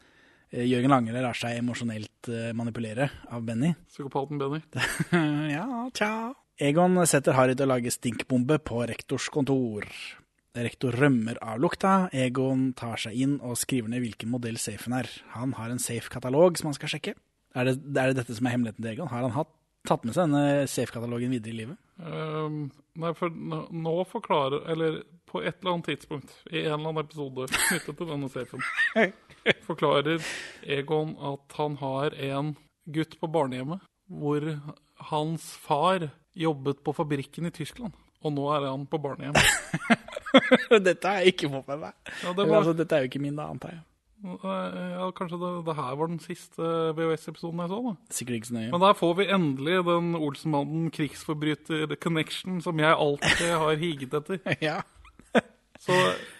Jørgen 0.54 0.92
Langele 0.92 1.22
lar 1.24 1.36
seg 1.36 1.58
emosjonelt 1.58 2.30
eh, 2.30 2.52
manipulere 2.56 3.08
av 3.34 3.42
Benny. 3.46 3.72
Psykopaten 3.90 4.38
Benny. 4.40 4.60
ja, 5.56 5.66
tja. 5.96 6.12
Egon 6.62 6.96
setter 7.04 7.36
Harry 7.36 7.56
til 7.56 7.66
å 7.66 7.74
lage 7.74 7.92
stinkbombe 7.92 8.60
på 8.64 8.84
rektors 8.88 9.26
kontor. 9.32 9.88
Rektor 10.56 10.94
rømmer 10.96 11.36
av 11.44 11.58
lukta. 11.60 12.06
Egon 12.16 12.70
tar 12.78 13.00
seg 13.02 13.18
inn 13.26 13.34
og 13.44 13.58
skriver 13.60 13.92
ned 13.92 14.04
hvilken 14.06 14.30
modell 14.32 14.56
safen 14.60 14.94
er. 14.96 15.10
Han 15.34 15.52
har 15.58 15.72
en 15.72 15.82
safe-katalog 15.82 16.56
som 16.56 16.70
han 16.70 16.78
skal 16.78 16.94
sjekke. 16.94 17.16
Er 17.56 17.68
det, 17.68 17.76
er 17.92 18.12
det 18.12 18.22
dette 18.22 18.36
som 18.36 18.48
er 18.48 18.54
hemmeligheten 18.54 18.84
til 18.84 18.94
Egon? 18.94 19.10
Har 19.12 19.26
han 19.26 19.34
hatt, 19.36 19.52
tatt 19.88 20.04
med 20.06 20.14
seg 20.16 20.26
denne 20.28 20.66
safe-katalogen 20.70 21.32
videre 21.34 21.52
i 21.54 21.58
livet? 21.62 21.78
Um, 22.02 22.58
nei, 23.00 23.12
for 23.16 23.32
nå, 23.32 23.62
nå 23.72 23.92
forklarer 24.10 24.66
Eller 24.72 24.98
på 25.30 25.40
et 25.40 25.56
eller 25.62 25.72
annet 25.72 25.86
tidspunkt 25.88 26.34
i 26.52 26.60
en 26.60 26.74
eller 26.74 26.90
annen 26.90 27.00
episode 27.02 27.46
knyttet 27.54 27.96
til 27.98 28.10
denne 28.10 28.28
safen, 28.30 28.66
forklarer 29.68 30.20
Egon 30.76 31.14
at 31.32 31.56
han 31.58 31.78
har 31.80 32.14
en 32.28 32.52
gutt 32.94 33.16
på 33.20 33.30
barnehjemmet 33.32 33.82
hvor 34.06 34.44
hans 35.10 35.48
far 35.64 36.10
jobbet 36.38 36.78
på 36.86 36.92
fabrikken 36.94 37.48
i 37.48 37.50
Tyskland. 37.50 37.96
Og 38.22 38.32
nå 38.36 38.44
er 38.54 38.68
han 38.68 38.84
på 38.86 39.00
barnehjem. 39.02 39.34
dette 40.86 41.10
har 41.10 41.24
jeg 41.24 41.34
ikke 41.34 41.50
fått 41.52 41.72
med 41.72 41.82
meg. 41.88 41.96
Ja, 42.22 42.32
det 42.36 42.46
var- 42.46 42.58
altså, 42.60 42.74
dette 42.78 42.94
er 42.96 43.02
jo 43.04 43.10
ikke 43.10 43.22
min, 43.24 43.34
da, 43.38 43.48
antar 43.50 43.74
jeg. 43.74 43.82
Eh, 44.34 44.82
Ja, 44.96 45.06
kanskje 45.16 45.38
det, 45.40 45.50
det 45.68 45.74
her 45.78 45.96
var 46.00 46.10
den 46.10 46.20
siste 46.22 46.70
VHS-episoden 46.96 47.60
jeg 47.62 47.70
så, 47.72 47.78
da. 47.86 47.92
Sikkert 48.18 48.38
ikke 48.40 48.48
så 48.50 48.56
nøye. 48.56 48.70
Men 48.74 48.84
der 48.84 48.96
får 48.98 49.14
vi 49.20 49.26
endelig 49.36 49.78
den 49.86 50.08
Olsenmannen 50.18 50.90
krigsforbryter-connection 50.96 52.60
som 52.64 52.78
jeg 52.82 52.92
alltid 52.96 53.52
har 53.52 53.76
higet 53.80 54.14
etter. 54.20 54.40
ja. 54.68 54.80
Så 55.86 55.92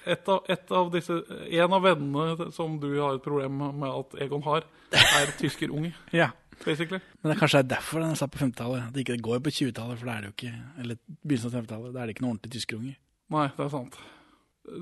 et 0.09 0.29
av, 0.33 0.41
et 0.49 0.71
av 0.73 0.89
disse 0.91 1.13
En 1.53 1.75
av 1.77 1.83
vennene 1.85 2.47
som 2.57 2.79
du 2.81 2.89
har 2.97 3.19
et 3.19 3.23
problem 3.23 3.59
med 3.79 3.87
at 3.93 4.17
Egon 4.25 4.43
har, 4.47 4.65
er 4.97 5.33
tyskerunge. 5.39 5.93
Ja. 6.17 6.31
Basically. 6.65 7.03
Men 7.21 7.29
det 7.29 7.35
er 7.35 7.41
kanskje 7.43 7.61
derfor 7.69 8.01
den 8.01 8.15
er 8.15 8.17
satt 8.17 8.33
på 8.33 8.41
50-tallet. 8.41 8.87
At 8.89 8.95
det 8.97 9.03
ikke 9.05 9.19
går 9.27 9.43
på 9.45 9.53
20-tallet, 9.53 9.99
for 10.01 10.09
det 10.09 10.15
er 10.15 10.23
det 10.25 10.31
jo 10.31 10.35
ikke 10.39 10.53
Eller 10.81 10.97
begynnelsen 11.21 11.51
av 11.53 11.57
50-tallet. 11.59 11.91
Da 11.93 12.01
er 12.01 12.09
det 12.09 12.15
ikke 12.17 12.25
noen 12.25 12.33
ordentlig 12.39 12.53
tyskerunge. 12.57 12.95
Nei, 13.37 13.43
det 13.59 13.65
er 13.67 13.73
sant. 13.75 13.99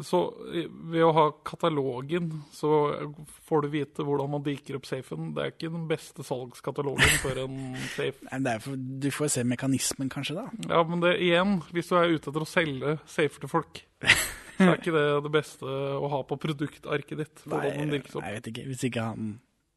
Så 0.07 0.21
ved 0.65 1.03
å 1.05 1.13
ha 1.13 1.25
katalogen, 1.47 2.31
så 2.55 2.71
får 3.49 3.65
du 3.65 3.69
vite 3.75 4.07
hvordan 4.07 4.31
man 4.33 4.45
diker 4.47 4.79
opp 4.79 4.89
safen. 4.89 5.33
Det 5.37 5.43
er 5.43 5.53
ikke 5.53 5.73
den 5.75 5.87
beste 5.91 6.25
salgskatalogen 6.27 7.19
for 7.23 7.41
en 7.45 7.59
safe. 7.95 8.25
Nei, 8.31 8.55
er 8.55 8.65
for, 8.65 8.79
du 8.79 9.11
får 9.15 9.35
se 9.37 9.45
mekanismen, 9.49 10.11
kanskje, 10.13 10.39
da. 10.41 10.47
Ja, 10.73 10.85
men 10.89 11.05
det 11.05 11.17
igjen, 11.25 11.59
hvis 11.75 11.93
du 11.93 11.99
er 12.01 12.15
ute 12.15 12.33
etter 12.33 12.47
å 12.47 12.49
selge 12.49 12.99
safer 13.05 13.45
til 13.45 13.53
folk, 13.53 13.83
så 14.05 14.69
er 14.71 14.79
ikke 14.79 14.95
det 14.95 15.07
det 15.27 15.35
beste 15.35 15.69
å 15.69 16.13
ha 16.13 16.23
på 16.29 16.39
produktarket 16.41 17.21
ditt. 17.21 17.35
Opp. 17.45 17.59
Nei, 17.59 17.75
jeg 17.75 18.39
vet 18.39 18.53
ikke. 18.53 18.69
Hvis 18.71 18.89
ikke 18.89 19.11
han 19.11 19.35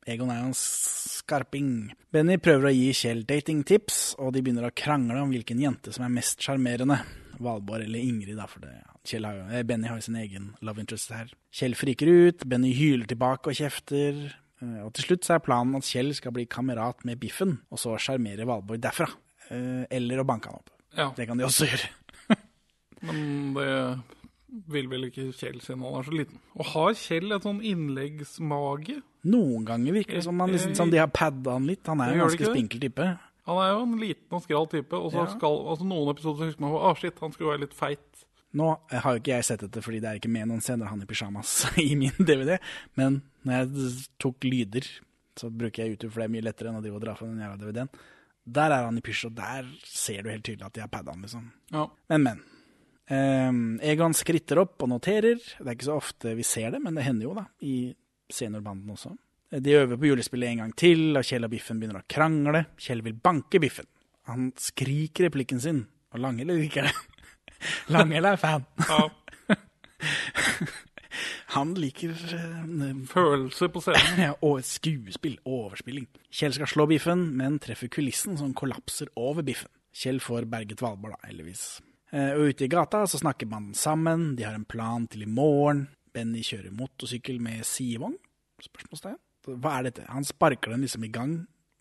Egon 0.08 0.30
er 0.32 0.38
jo 0.40 0.48
en 0.48 0.56
skarping. 0.56 1.72
Benny 2.16 2.38
prøver 2.40 2.70
å 2.70 2.72
gi 2.72 2.94
Kjell 2.96 3.26
datingtips, 3.28 4.14
og 4.24 4.32
de 4.32 4.40
begynner 4.40 4.70
å 4.70 4.72
krangle 4.72 5.20
om 5.20 5.34
hvilken 5.36 5.60
jente 5.60 5.92
som 5.92 6.06
er 6.08 6.14
mest 6.16 6.46
sjarmerende. 6.46 7.02
Valborg 7.44 7.84
eller 7.86 8.00
Ingrid, 8.00 8.36
da, 8.40 8.46
for 8.50 8.60
det. 8.64 8.74
Kjell 9.08 9.26
har 9.26 9.36
jo, 9.38 9.46
eh, 9.56 9.64
Benny 9.64 9.88
har 9.88 9.98
jo 9.98 10.06
sin 10.08 10.16
egen 10.20 10.56
love 10.62 10.80
interest 10.84 11.12
her. 11.16 11.30
Kjell 11.54 11.76
friker 11.76 12.08
ut, 12.10 12.46
Benny 12.50 12.74
hyler 12.74 13.06
tilbake 13.08 13.48
og 13.52 13.56
kjefter. 13.56 14.34
eh, 14.62 14.80
Og 14.86 14.94
til 14.94 15.06
slutt 15.06 15.24
så 15.28 15.36
er 15.36 15.40
planen 15.46 15.76
at 15.78 15.84
Kjell 15.88 16.14
skal 16.18 16.32
bli 16.32 16.46
kamerat 16.46 17.04
med 17.06 17.20
Biffen, 17.20 17.60
og 17.72 17.78
så 17.80 17.96
sjarmere 17.98 18.46
Valborg 18.46 18.82
derfra. 18.82 19.08
Eh, 19.50 19.86
Eller 19.92 20.20
å 20.20 20.26
banke 20.28 20.48
han 20.50 20.56
opp. 20.60 20.70
Ja. 20.98 21.12
Det 21.16 21.28
kan 21.28 21.38
de 21.38 21.46
også 21.46 21.68
gjøre. 21.70 21.90
Men 23.06 23.54
det 23.54 24.02
vil 24.74 24.88
vel 24.90 25.06
ikke 25.10 25.30
Kjell 25.38 25.60
siden 25.62 25.84
han 25.86 26.00
er 26.00 26.04
så 26.08 26.12
liten. 26.16 26.40
Og 26.58 26.66
har 26.74 26.94
Kjell 26.98 27.32
et 27.36 27.44
sånn 27.46 27.62
innleggsmage? 27.64 29.02
Noen 29.28 29.66
ganger 29.68 29.94
virker 29.98 30.16
det 30.20 30.24
som, 30.24 30.40
han 30.40 30.52
liksom, 30.54 30.74
sånn, 30.78 30.92
de 30.94 30.98
har 31.02 31.10
padda 31.12 31.58
han 31.58 31.66
litt. 31.68 31.86
Han 31.92 32.00
er 32.02 32.14
en 32.16 32.22
ganske 32.24 32.48
spinkel 32.50 32.80
type. 32.86 33.08
Han 33.48 33.60
er 33.64 33.70
jo 33.72 33.82
en 33.86 33.98
liten 34.02 34.36
og 34.38 34.44
skral 34.44 34.68
type, 34.72 34.94
og 35.00 35.12
så 35.14 35.24
Ja. 35.24 35.28
skal 35.32 35.58
altså 35.72 35.88
noen 35.88 36.12
episoder 36.12 36.42
så 36.42 36.50
husker 36.52 36.62
man 36.66 36.76
at 36.76 36.86
ah, 36.90 36.96
shit, 37.00 37.20
han 37.24 37.32
skulle 37.32 37.54
være 37.54 37.64
litt 37.66 37.74
feit. 37.78 38.24
Nå 38.58 38.68
har 38.92 39.14
jo 39.14 39.20
ikke 39.22 39.36
jeg 39.38 39.46
sett 39.48 39.64
dette, 39.64 39.82
fordi 39.84 40.00
det 40.04 40.10
er 40.10 40.20
ikke 40.20 40.32
med 40.32 40.48
noen 40.50 40.62
scener 40.64 40.88
han 40.92 41.02
i 41.04 41.08
pysjamas 41.08 41.56
i 41.84 41.96
min 42.00 42.16
DVD, 42.20 42.58
men 43.00 43.22
når 43.48 43.54
jeg 43.62 43.92
tok 44.24 44.44
lyder, 44.48 44.88
så 45.38 45.50
bruker 45.54 45.84
jeg 45.84 45.96
YouTube, 45.96 46.12
for 46.12 46.24
det 46.24 46.28
er 46.30 46.36
mye 46.36 46.46
lettere 46.48 46.72
enn 46.72 46.80
å 46.80 46.84
drive 46.84 46.98
og 47.00 47.04
dra 47.04 47.16
fra 47.16 47.28
den 47.30 47.40
jævla 47.44 47.60
DVD-en. 47.62 47.92
Der 48.58 48.72
er 48.72 48.86
han 48.88 48.98
i 48.98 49.04
pysj, 49.04 49.26
og 49.30 49.36
der 49.38 49.68
ser 49.86 50.24
du 50.24 50.30
helt 50.32 50.46
tydelig 50.48 50.66
at 50.66 50.74
de 50.78 50.82
har 50.82 50.92
padda 50.92 51.14
han, 51.14 51.22
liksom. 51.28 51.52
Ja. 51.76 51.84
Men, 52.10 52.24
men. 52.24 52.42
Um, 53.12 53.60
Egon 53.84 54.16
skritter 54.18 54.60
opp 54.64 54.82
og 54.84 54.90
noterer. 54.92 55.38
Det 55.40 55.64
er 55.68 55.76
ikke 55.76 55.88
så 55.88 55.98
ofte 56.00 56.34
vi 56.36 56.44
ser 56.48 56.72
det, 56.76 56.82
men 56.84 56.96
det 56.98 57.06
hender 57.08 57.28
jo, 57.30 57.36
da, 57.38 57.46
i 57.64 57.94
seniorbanden 58.34 58.92
også. 58.96 59.14
De 59.52 59.76
øver 59.80 59.96
på 59.96 60.10
julespillet 60.10 60.50
en 60.50 60.66
gang 60.66 60.74
til, 60.76 61.16
og 61.16 61.24
Kjell 61.24 61.48
og 61.48 61.52
Biffen 61.54 61.78
begynner 61.80 62.02
å 62.02 62.10
krangle. 62.12 62.66
Kjell 62.84 63.00
vil 63.06 63.16
banke 63.16 63.62
Biffen. 63.64 63.88
Han 64.28 64.50
skriker 64.60 65.30
replikken 65.30 65.62
sin, 65.64 65.86
og 66.12 66.20
Langele 66.20 66.58
liker 66.58 66.90
det. 66.90 66.96
Langele 67.96 68.34
er 68.36 68.42
fan. 68.42 68.66
Han 71.56 71.72
liker 71.80 72.12
eh, 72.12 72.98
Følelser 73.08 73.72
på 73.72 73.80
scenen. 73.82 74.20
ja, 74.28 74.34
og 74.44 74.60
skuespill, 74.68 75.38
overspilling. 75.48 76.10
Kjell 76.28 76.54
skal 76.58 76.70
slå 76.70 76.86
Biffen, 76.92 77.24
men 77.40 77.56
treffer 77.64 77.88
kulissen 77.94 78.36
som 78.40 78.52
kollapser 78.58 79.08
over 79.16 79.48
Biffen. 79.48 79.72
Kjell 79.96 80.20
får 80.22 80.50
berget 80.52 80.84
Valborg, 80.84 81.16
da, 81.16 81.32
heldigvis. 81.32 81.64
Eh, 82.12 82.36
og 82.36 82.52
ute 82.52 82.68
i 82.68 82.72
gata 82.72 83.06
så 83.08 83.24
snakker 83.24 83.48
man 83.50 83.72
sammen, 83.78 84.36
de 84.38 84.46
har 84.46 84.60
en 84.60 84.68
plan 84.68 85.08
til 85.08 85.24
i 85.24 85.32
morgen. 85.32 85.88
Benny 86.14 86.44
kjører 86.46 86.76
motorsykkel 86.76 87.40
med 87.42 87.64
sidevogn? 87.68 88.20
Spørsmålstegn. 88.62 89.18
Hva 89.48 89.78
er 89.80 89.88
dette? 89.90 90.06
Han 90.12 90.26
sparker 90.28 90.74
den 90.76 90.84
liksom 90.84 91.06
i 91.08 91.12
gang, 91.14 91.38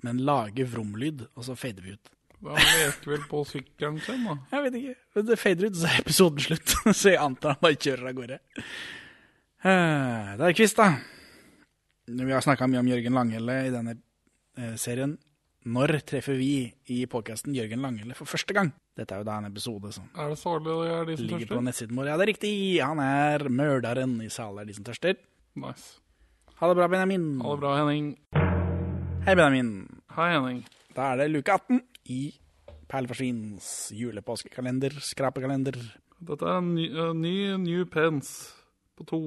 men 0.07 0.21
lager 0.25 0.69
vromlyd, 0.71 1.27
og 1.35 1.45
så 1.47 1.57
fader 1.59 1.83
vi 1.83 1.97
ut. 1.97 2.13
Han 2.47 2.61
leker 2.61 3.11
vel 3.11 3.23
på 3.31 3.41
sykkelen 3.49 3.97
sin, 4.05 4.23
da. 4.29 4.37
Jeg 4.53 4.63
vet 4.67 4.75
ikke. 4.81 4.95
Men 5.17 5.27
Det 5.27 5.39
fader 5.41 5.67
ut, 5.71 5.77
så 5.81 5.89
er 5.91 6.01
episoden 6.05 6.45
slutt. 6.45 6.75
så 7.01 7.11
jeg 7.15 7.19
antar 7.23 7.57
han 7.57 7.63
bare 7.65 7.79
kjører 7.81 8.11
av 8.13 8.19
gårde. 8.21 8.39
Eh, 9.67 10.37
Det 10.37 10.49
er 10.51 10.57
quiz, 10.59 10.75
da. 10.79 10.91
Vi 12.07 12.31
har 12.33 12.45
snakka 12.45 12.69
mye 12.71 12.83
om 12.85 12.91
Jørgen 12.93 13.17
Langhelle 13.19 13.57
i 13.67 13.73
denne 13.75 13.97
eh, 14.59 14.77
serien. 14.79 15.17
Når 15.67 15.97
treffer 16.07 16.37
vi 16.39 16.69
i 16.95 17.01
podkasten 17.11 17.57
Jørgen 17.57 17.83
Langhelle 17.83 18.15
for 18.15 18.29
første 18.31 18.55
gang? 18.55 18.69
Dette 18.97 19.17
er 19.17 19.25
jo 19.25 19.27
da 19.27 19.41
en 19.41 19.49
episode 19.49 19.91
som 19.93 20.07
Er 20.15 20.31
det 20.31 20.37
Sarli 20.39 20.71
det 20.71 20.93
er 20.95 21.09
de 21.09 21.17
som 21.19 21.27
ligger 21.27 21.49
på 21.49 21.57
tørster? 21.57 21.65
nettsiden 21.67 21.99
vår. 21.99 22.07
Ja, 22.13 22.15
det 22.21 22.23
er 22.29 22.31
riktig! 22.31 22.53
Han 22.87 23.01
er 23.03 23.49
mørderen 23.51 24.15
i 24.23 24.29
Sale 24.31 24.63
er 24.63 24.69
de 24.71 24.77
som 24.79 24.87
tørster. 24.87 25.19
Nice. 25.59 25.97
Ha 26.57 26.69
det 26.69 26.75
bra, 26.79 26.89
Benjamin. 26.89 27.41
Ha 27.41 27.51
det 27.53 27.61
bra, 27.61 27.75
Henning. 27.77 28.07
Hei, 29.27 29.35
Benjamin. 29.37 29.73
Hei, 30.17 30.31
Henning. 30.33 30.63
Da 30.97 31.11
er 31.13 31.21
det 31.21 31.27
luke 31.35 31.53
18 31.53 31.83
i 32.15 32.21
Perleforsvins 32.89 33.67
julepåskekalender, 33.93 34.97
skrapekalender. 35.05 35.77
Dette 36.17 36.49
er 36.49 36.63
en 36.63 36.71
ny, 36.79 36.87
en 36.97 37.21
ny 37.21 37.35
New 37.61 37.85
Pence 37.93 38.55
på 38.97 39.05
to. 39.11 39.21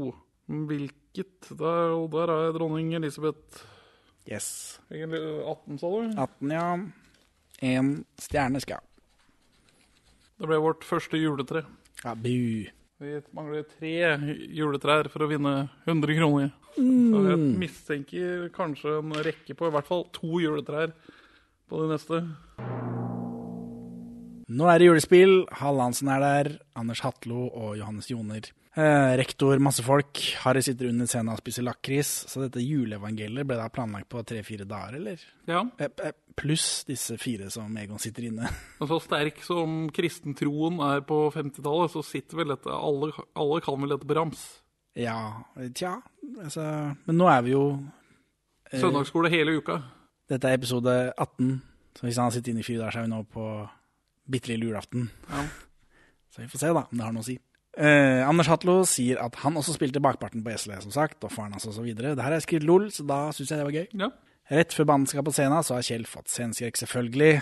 Hvilket? 0.49 1.51
Der, 1.59 1.93
og 1.99 2.09
der 2.15 2.33
er 2.33 2.57
dronning 2.57 2.95
Elisabeth. 2.97 3.61
Yes. 4.25 4.79
Egentlig 4.89 5.21
eh, 5.21 5.45
18, 5.53 5.77
sa 5.83 5.93
du? 5.93 6.09
18, 6.25 6.55
ja. 6.57 6.65
En 7.69 7.93
stjerne 8.17 8.63
skal 8.65 8.79
jeg 8.79 8.81
ha. 8.81 8.85
Det 10.39 10.49
ble 10.49 10.61
vårt 10.65 10.85
første 10.87 11.21
juletre. 11.21 11.61
Ja, 12.01 12.17
bu. 12.17 12.65
Vi 12.99 13.13
mangler 13.33 13.63
tre 13.63 13.93
juletrær 14.51 15.07
for 15.11 15.23
å 15.23 15.29
vinne 15.31 15.69
100 15.87 16.17
kroner. 16.17 16.49
Så 16.75 17.21
jeg 17.29 17.37
Mm. 17.39 17.57
mistenker 17.59 18.49
kanskje 18.51 18.99
en 18.99 19.11
rekke 19.23 19.55
på 19.55 19.67
i 19.67 19.71
hvert 19.71 19.87
fall 19.87 20.03
to 20.11 20.39
juletrær 20.39 20.91
på 21.69 21.79
de 21.81 21.87
neste. 21.93 22.19
Nå 24.49 24.65
er 24.67 24.79
det 24.79 24.87
julespill. 24.89 25.45
Hall 25.61 25.79
Hansen 25.79 26.09
er 26.09 26.19
der. 26.19 26.59
Anders 26.75 26.99
Hatlo 27.01 27.47
og 27.53 27.77
Johannes 27.77 28.09
Joner. 28.09 28.41
Eh, 28.79 29.17
rektor, 29.17 29.59
masse 29.59 29.83
folk. 29.83 30.19
Harry 30.45 30.61
sitter 30.63 30.87
under 30.87 31.07
scenen 31.09 31.33
og 31.33 31.41
spiser 31.41 31.65
lakris. 31.67 32.09
Så 32.31 32.45
dette 32.45 32.63
juleevangeliet 32.63 33.47
ble 33.47 33.57
da 33.59 33.67
planlagt 33.73 34.07
på 34.11 34.21
tre-fire 34.27 34.67
dager, 34.69 34.95
eller? 35.01 35.23
Ja. 35.49 35.65
Eh, 35.81 35.91
eh, 36.05 36.15
Pluss 36.39 36.85
disse 36.87 37.17
fire 37.19 37.49
som 37.51 37.75
Egon 37.81 37.99
sitter 37.99 38.29
inne. 38.29 38.47
Og 38.79 38.87
så 38.87 39.01
sterk 39.03 39.41
som 39.43 39.89
kristentroen 39.91 40.79
er 40.85 41.03
på 41.03 41.17
50-tallet, 41.35 41.91
så 41.91 42.03
sitter 42.07 42.39
vel 42.39 42.53
dette 42.53 42.71
alle, 42.71 43.11
alle 43.35 43.57
kan 43.65 43.81
vel 43.81 43.91
dette 43.97 44.07
på 44.07 44.15
rams. 44.15 44.45
Ja, 44.95 45.17
tja. 45.75 45.97
Altså, 46.39 46.63
men 47.03 47.19
nå 47.19 47.27
er 47.33 47.43
vi 47.43 47.57
jo 47.57 47.65
eh, 48.69 48.79
Søndagsskole 48.79 49.33
hele 49.33 49.57
uka. 49.59 49.81
Dette 50.31 50.47
er 50.47 50.55
episode 50.61 50.95
18. 51.17 51.51
Så 51.99 52.07
hvis 52.07 52.21
han 52.21 52.29
har 52.29 52.37
sittet 52.37 52.53
inne 52.53 52.63
i 52.63 52.69
fire 52.69 52.85
dager, 52.85 52.95
så 52.95 53.03
er 53.03 53.09
vi 53.09 53.13
nå 53.17 53.21
på 53.27 53.49
bitte 54.31 54.53
lille 54.53 54.71
julaften. 54.71 55.09
Ja. 55.27 55.43
Så 56.31 56.43
vi 56.43 56.51
får 56.51 56.61
se 56.61 56.67
da 56.69 56.85
om 56.85 56.93
det 56.93 57.03
har 57.03 57.13
noe 57.15 57.25
å 57.25 57.25
si. 57.25 57.39
Eh, 57.77 58.21
Anders 58.25 58.49
Hatlo 58.49 58.81
sier 58.89 59.19
at 59.21 59.35
han 59.43 59.57
også 59.59 59.75
spilte 59.75 60.01
bakparten 60.01 60.41
på 60.43 60.55
SL, 60.57 60.79
som 60.83 60.93
sagt, 60.95 61.21
og 61.23 61.31
faren 61.31 61.53
hans 61.53 61.67
og 61.69 61.75
så 61.77 61.85
videre. 61.85 62.15
Det 62.17 62.25
her 62.25 62.35
jeg 62.39 62.47
skrevet 62.47 62.67
LOL, 62.67 62.89
så 62.91 63.05
da 63.07 63.19
syns 63.35 63.53
jeg 63.53 63.61
det 63.61 63.67
var 63.67 63.77
gøy. 63.77 63.87
Ja. 64.01 64.09
Rett 64.49 64.73
før 64.73 64.87
banen 64.89 65.05
skal 65.09 65.25
på 65.27 65.33
scenen, 65.35 65.61
så 65.63 65.77
har 65.77 65.85
Kjell 65.85 66.07
fått 66.09 66.31
sceneskrekk, 66.33 66.79
selvfølgelig. 66.81 67.33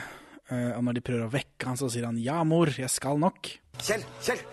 Eh, 0.52 0.72
og 0.76 0.84
når 0.84 0.98
de 0.98 1.06
prøver 1.08 1.26
å 1.28 1.32
vekke 1.32 1.70
han, 1.70 1.80
så 1.80 1.90
sier 1.92 2.06
han 2.06 2.20
'ja, 2.20 2.44
mor, 2.44 2.68
jeg 2.68 2.90
skal 2.92 3.20
nok'. 3.20 3.58
Kjell, 3.80 4.04
Kjell! 4.22 4.44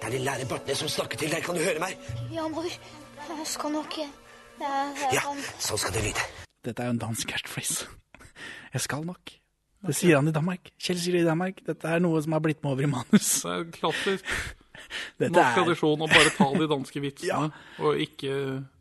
Det 0.00 0.08
er 0.08 0.10
de 0.10 0.24
lærer 0.24 0.48
Bartnes 0.48 0.78
som 0.78 0.88
snakker 0.88 1.18
til 1.18 1.30
deg. 1.30 1.42
Kan 1.44 1.54
du 1.56 1.60
høre 1.60 1.80
meg? 1.80 1.96
Ja, 2.32 2.48
mor. 2.48 2.64
Jeg 2.64 3.46
skal 3.46 3.70
nok 3.70 3.98
Jeg, 3.98 4.08
jeg 4.60 5.12
Ja, 5.12 5.20
sånn 5.58 5.78
skal 5.78 5.92
det 5.92 6.02
lyde. 6.04 6.24
Dette 6.64 6.82
er 6.82 6.86
jo 6.86 6.90
en 6.96 6.98
dansk 6.98 7.28
catchphrase. 7.28 7.86
Jeg 8.74 8.80
skal 8.80 9.04
nok. 9.04 9.32
Det 9.86 9.94
sier 9.96 10.16
han 10.16 10.28
i 10.28 10.32
Danmark. 10.32 10.70
Kjell 10.78 10.98
sier 11.00 11.12
det 11.16 11.22
i 11.22 11.28
Danmark. 11.28 11.64
Dette 11.64 11.88
er 11.88 11.98
noe 11.98 12.20
som 12.20 12.32
har 12.32 12.40
blitt 12.40 12.62
med 12.62 12.72
over 12.72 12.84
i 12.84 12.90
manus. 12.92 13.42
Det 13.42 13.50
er 13.50 13.64
klassisk 13.72 14.24
norsk 15.20 15.54
tradisjon 15.58 16.02
å 16.04 16.08
bare 16.10 16.32
ta 16.36 16.48
de 16.58 16.66
danske 16.70 17.00
vitsene 17.06 17.52
og 17.80 18.00
ikke 18.06 18.32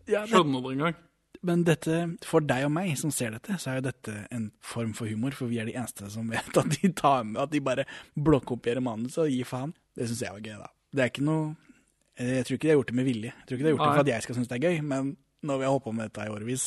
Ja, 0.10 0.24
det- 0.26 0.32
skjønne 0.34 0.62
det 0.66 0.72
engang. 0.78 0.96
Men 1.42 1.62
dette, 1.64 2.18
for 2.28 2.44
deg 2.44 2.66
og 2.68 2.72
meg 2.76 2.98
som 3.00 3.12
ser 3.16 3.32
dette, 3.32 3.56
så 3.64 3.70
er 3.72 3.76
jo 3.78 3.86
dette 3.86 4.14
en 4.36 4.50
form 4.60 4.92
for 4.98 5.08
humor, 5.08 5.32
for 5.32 5.48
vi 5.48 5.60
er 5.62 5.70
de 5.70 5.76
eneste 5.80 6.10
som 6.12 6.28
vet 6.28 6.58
at 6.60 6.68
de 6.82 6.90
tar 6.92 7.24
med, 7.24 7.38
at 7.40 7.54
de 7.54 7.62
bare 7.64 7.86
blokkopierer 8.20 8.84
manuset 8.84 9.22
og 9.24 9.30
gir 9.32 9.48
faen. 9.48 9.72
Det 9.96 10.10
syns 10.10 10.20
jeg 10.26 10.34
var 10.36 10.42
gøy, 10.44 10.58
da. 10.60 10.68
Det 10.92 11.06
er 11.06 11.12
ikke 11.14 11.24
noe 11.24 11.56
Jeg 12.20 12.44
tror 12.44 12.56
ikke 12.58 12.68
de 12.68 12.72
har 12.74 12.80
gjort 12.82 12.90
det 12.92 12.96
med 13.00 13.06
vilje. 13.08 13.32
Jeg 13.32 13.46
tror 13.48 13.56
ikke 13.56 13.64
de 13.64 13.70
har 13.70 13.76
gjort 13.78 13.86
det 13.88 13.96
for 13.96 14.04
at 14.04 14.12
jeg 14.12 14.24
skal 14.26 14.36
synes 14.36 14.50
det 14.52 14.58
er 14.58 14.66
gøy, 14.68 14.82
men 14.84 15.14
når 15.48 15.58
vi 15.62 15.64
har 15.64 15.72
holdt 15.72 15.86
på 15.88 15.94
med 15.96 16.10
dette 16.10 16.26
i 16.28 16.34
årevis, 16.34 16.66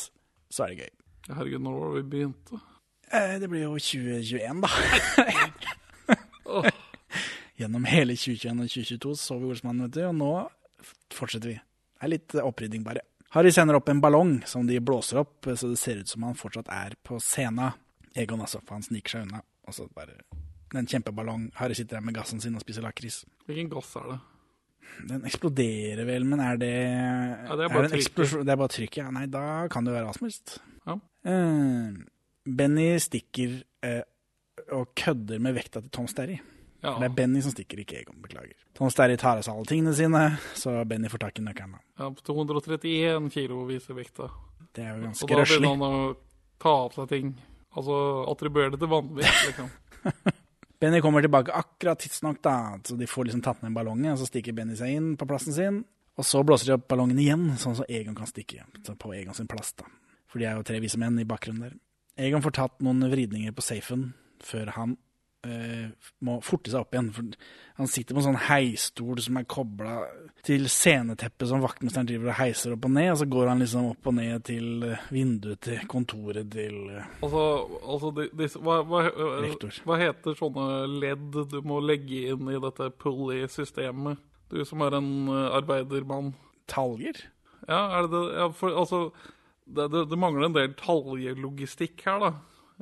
så 0.49 0.63
er 0.65 0.67
det 0.73 0.79
gøy. 0.81 0.89
Herregud, 1.29 1.61
når 1.67 1.77
var 1.77 1.93
det 1.93 1.99
vi 2.01 2.09
begynte? 2.15 2.61
Eh, 3.13 3.35
Det 3.43 3.49
blir 3.53 3.61
jo 3.67 3.75
2021, 3.77 4.61
da. 4.65 4.69
Gjennom 7.63 7.85
hele 7.87 8.15
2021 8.19 8.59
og 8.59 8.71
2022 8.73 9.15
så 9.21 9.39
vi 9.39 9.49
Olsmannen, 9.53 9.87
vet 9.87 9.95
du, 9.95 10.03
og 10.09 10.15
nå 10.19 10.31
fortsetter 11.13 11.53
vi. 11.53 11.55
Det 11.55 12.07
er 12.07 12.11
litt 12.11 12.35
eh, 12.35 12.43
opprydding, 12.43 12.83
bare. 12.83 13.05
Harry 13.33 13.53
sender 13.55 13.79
opp 13.79 13.87
en 13.89 14.01
ballong 14.03 14.35
som 14.49 14.67
de 14.67 14.77
blåser 14.83 15.21
opp, 15.23 15.47
så 15.47 15.71
det 15.71 15.79
ser 15.81 16.01
ut 16.03 16.11
som 16.11 16.25
han 16.27 16.35
fortsatt 16.37 16.67
er 16.73 16.97
på 17.07 17.17
scenen. 17.23 17.79
Egon 18.19 18.43
altså, 18.43 18.59
for 18.61 18.77
han 18.77 18.85
sniker 18.85 19.15
seg 19.15 19.25
unna. 19.25 19.41
Og 19.65 19.75
så 19.77 19.87
bare 19.95 20.19
En 20.73 20.87
kjempeballong. 20.89 21.51
Harry 21.59 21.75
sitter 21.77 21.99
der 21.99 22.05
med 22.05 22.15
gassen 22.17 22.41
sin 22.41 22.55
og 22.57 22.63
spiser 22.63 22.81
lakris. 22.81 23.19
Hvilken 23.45 23.67
gass 23.69 23.91
er 23.99 24.07
det? 24.09 24.15
Den 25.09 25.25
eksploderer 25.29 26.01
vel, 26.07 26.25
men 26.25 26.41
er 26.41 26.57
det 26.61 26.71
Ja, 26.73 27.57
det 27.57 27.67
er 27.67 27.73
bare 27.73 27.91
trykket. 27.91 28.33
Det 28.41 28.53
er 28.53 28.59
bare 28.59 28.73
trykk, 28.73 28.97
ja. 28.97 29.11
Nei, 29.13 29.27
da 29.29 29.43
kan 29.71 29.85
det 29.85 29.93
jo 29.93 29.97
være 29.99 30.07
hva 30.09 30.15
som 30.17 30.25
helst. 30.27 30.55
Ja. 30.89 30.97
Eh, 31.29 32.01
Benny 32.59 32.87
stikker 33.01 33.59
eh, 33.85 34.01
og 34.73 34.91
kødder 34.97 35.41
med 35.45 35.55
vekta 35.57 35.81
til 35.81 35.93
Tom 35.93 36.09
Sterry. 36.09 36.39
Ja. 36.83 36.97
Det 36.99 37.07
er 37.07 37.13
Benny 37.15 37.39
som 37.41 37.53
stikker, 37.55 37.79
ikke 37.79 38.01
Egon. 38.01 38.17
Beklager. 38.21 38.57
Tom 38.75 38.89
Sterry 38.91 39.15
tar 39.17 39.39
av 39.39 39.45
seg 39.47 39.55
alle 39.55 39.69
tingene 39.69 39.93
sine, 39.95 40.23
så 40.59 40.73
Benny 40.89 41.07
får 41.11 41.21
tak 41.23 41.39
i 41.39 41.45
nøkkelen. 41.45 41.77
Ja, 42.01 42.09
231 42.27 43.29
kilo 43.31 43.63
viser 43.69 43.95
vekta. 43.95 44.27
Det 44.75 44.83
er 44.83 44.97
jo 44.97 45.05
ganske 45.07 45.23
Og 45.23 45.29
ganske 45.29 45.33
da 45.33 45.41
røslig. 45.41 45.61
begynner 45.63 45.87
han 45.87 45.97
å 46.11 46.15
ta 46.59 46.73
av 46.83 46.93
seg 46.97 47.09
ting. 47.13 47.33
Altså 47.73 47.97
attribuere 48.29 48.73
det 48.75 48.79
til 48.83 48.91
vannvekt, 48.91 49.45
liksom. 49.49 49.69
Benny 50.83 50.99
kommer 50.99 51.23
tilbake 51.23 51.53
akkurat 51.55 52.01
tidsnok, 52.03 52.41
da, 52.43 52.55
så 52.83 52.97
de 52.99 53.07
får 53.07 53.29
liksom 53.29 53.41
tatt 53.45 53.61
ned 53.63 53.71
ballongen, 53.77 54.11
og 54.11 54.19
så 54.19 54.27
stikker 54.27 54.53
Benny 54.57 54.75
seg 54.75 54.91
inn 54.97 55.13
på 55.15 55.27
plassen 55.29 55.55
sin. 55.55 55.77
Og 56.19 56.27
så 56.27 56.43
blåser 56.45 56.67
de 56.69 56.75
opp 56.75 56.89
ballongen 56.91 57.17
igjen, 57.23 57.45
sånn 57.57 57.77
så 57.79 57.85
Egon 57.89 58.13
kan 58.17 58.27
stikke 58.29 58.65
på 58.99 59.13
Egon 59.15 59.33
sin 59.33 59.47
plass. 59.49 59.71
da. 59.79 59.87
For 60.27 60.41
de 60.41 60.45
er 60.49 60.59
jo 60.59 60.65
tre 60.67 60.81
vise 60.83 60.99
menn 60.99 61.15
i 61.21 61.25
bakgrunnen 61.25 61.63
der. 61.69 61.77
Egon 62.27 62.43
får 62.43 62.53
tatt 62.59 62.83
noen 62.85 62.99
vridninger 63.09 63.55
på 63.55 63.63
safen 63.65 64.11
før 64.43 64.73
han 64.75 64.97
eh, 65.47 65.89
må 66.23 66.37
forte 66.45 66.71
seg 66.71 66.81
opp 66.85 66.93
igjen. 66.95 67.09
For 67.15 67.29
han 67.79 67.89
sitter 67.89 68.13
på 68.15 68.21
en 68.21 68.27
sånn 68.27 68.41
heisstol 68.47 69.21
som 69.25 69.37
er 69.39 69.47
kobla 69.49 69.95
til 70.45 70.67
sceneteppet 70.69 71.49
som 71.49 71.63
vaktmesteren 71.63 72.07
driver 72.09 72.31
og 72.33 72.37
heiser 72.41 72.75
opp 72.75 72.85
og 72.89 72.93
ned, 72.95 73.09
og 73.13 73.19
så 73.21 73.27
går 73.33 73.49
han 73.51 73.63
liksom 73.63 73.87
opp 73.91 74.09
og 74.11 74.15
ned 74.19 74.43
til 74.49 74.85
eh, 74.89 75.05
vinduet 75.15 75.61
til 75.65 75.83
kontoret 75.91 76.49
til 76.53 76.77
eh, 76.93 77.07
Altså, 77.25 77.43
altså 77.81 78.11
de, 78.19 78.27
disse- 78.43 78.61
hva, 78.63 78.79
hva, 78.87 79.03
Rektor. 79.43 79.81
hva 79.87 79.99
heter 80.03 80.37
sånne 80.39 80.67
ledd 81.01 81.39
du 81.51 81.59
må 81.65 81.79
legge 81.83 82.25
inn 82.35 82.49
i 82.53 82.59
dette 82.63 82.91
pulley-systemet? 83.03 84.21
Du 84.53 84.59
som 84.69 84.83
er 84.85 84.93
en 84.99 85.13
arbeidermann. 85.33 86.33
Taljer? 86.69 87.23
Ja, 87.67 87.79
er 87.97 88.05
det 88.05 88.11
det? 88.13 88.23
Ja, 88.37 88.45
for 88.53 88.75
altså 88.77 88.99
det, 89.65 89.87
det, 89.93 90.03
det 90.11 90.19
mangler 90.19 90.45
en 90.49 90.55
del 90.55 90.73
taljelogistikk 90.79 92.03
her, 92.05 92.19
da. 92.21 92.31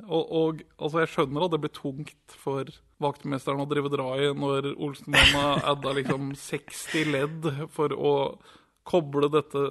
Og, 0.06 0.24
og 0.32 0.62
altså, 0.78 1.02
jeg 1.02 1.12
skjønner 1.12 1.46
at 1.46 1.54
det 1.54 1.60
blir 1.62 1.74
tungt 1.76 2.36
for 2.42 2.70
vaktmesteren 3.02 3.62
å 3.62 3.68
drive 3.70 3.92
dra 3.92 4.08
i 4.18 4.30
når 4.34 4.72
Olsenmann 4.74 5.62
adda 5.72 5.94
liksom 5.98 6.32
60 6.48 7.12
ledd 7.12 7.48
for 7.74 7.94
å 7.94 8.14
koble 8.88 9.30
dette 9.32 9.68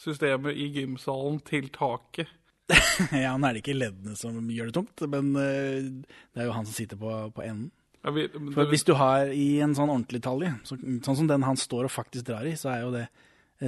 systemet 0.00 0.56
i 0.58 0.70
gymsalen 0.78 1.38
til 1.46 1.68
taket. 1.74 2.30
ja, 3.12 3.34
nå 3.36 3.46
er 3.46 3.56
det 3.56 3.60
ikke 3.64 3.76
leddene 3.76 4.16
som 4.16 4.38
gjør 4.50 4.70
det 4.70 4.76
tungt, 4.78 5.04
men 5.12 5.34
eh, 5.36 5.90
det 6.32 6.42
er 6.42 6.48
jo 6.48 6.56
han 6.56 6.66
som 6.66 6.76
sitter 6.76 6.98
på, 7.00 7.12
på 7.36 7.44
enden. 7.44 7.70
Ja, 8.04 8.12
vi, 8.12 8.26
For 8.52 8.68
hvis 8.68 8.84
du 8.84 8.94
har 9.00 9.30
i 9.32 9.60
en 9.64 9.76
sånn 9.76 9.92
ordentlig 9.92 10.20
talje, 10.24 10.50
så, 10.68 10.76
sånn 10.76 11.20
som 11.20 11.28
den 11.28 11.44
han 11.46 11.60
står 11.60 11.88
og 11.88 11.92
faktisk 11.92 12.26
drar 12.28 12.44
i, 12.48 12.56
så 12.60 12.72
er 12.72 12.82
jo 12.82 12.92
det 12.92 13.06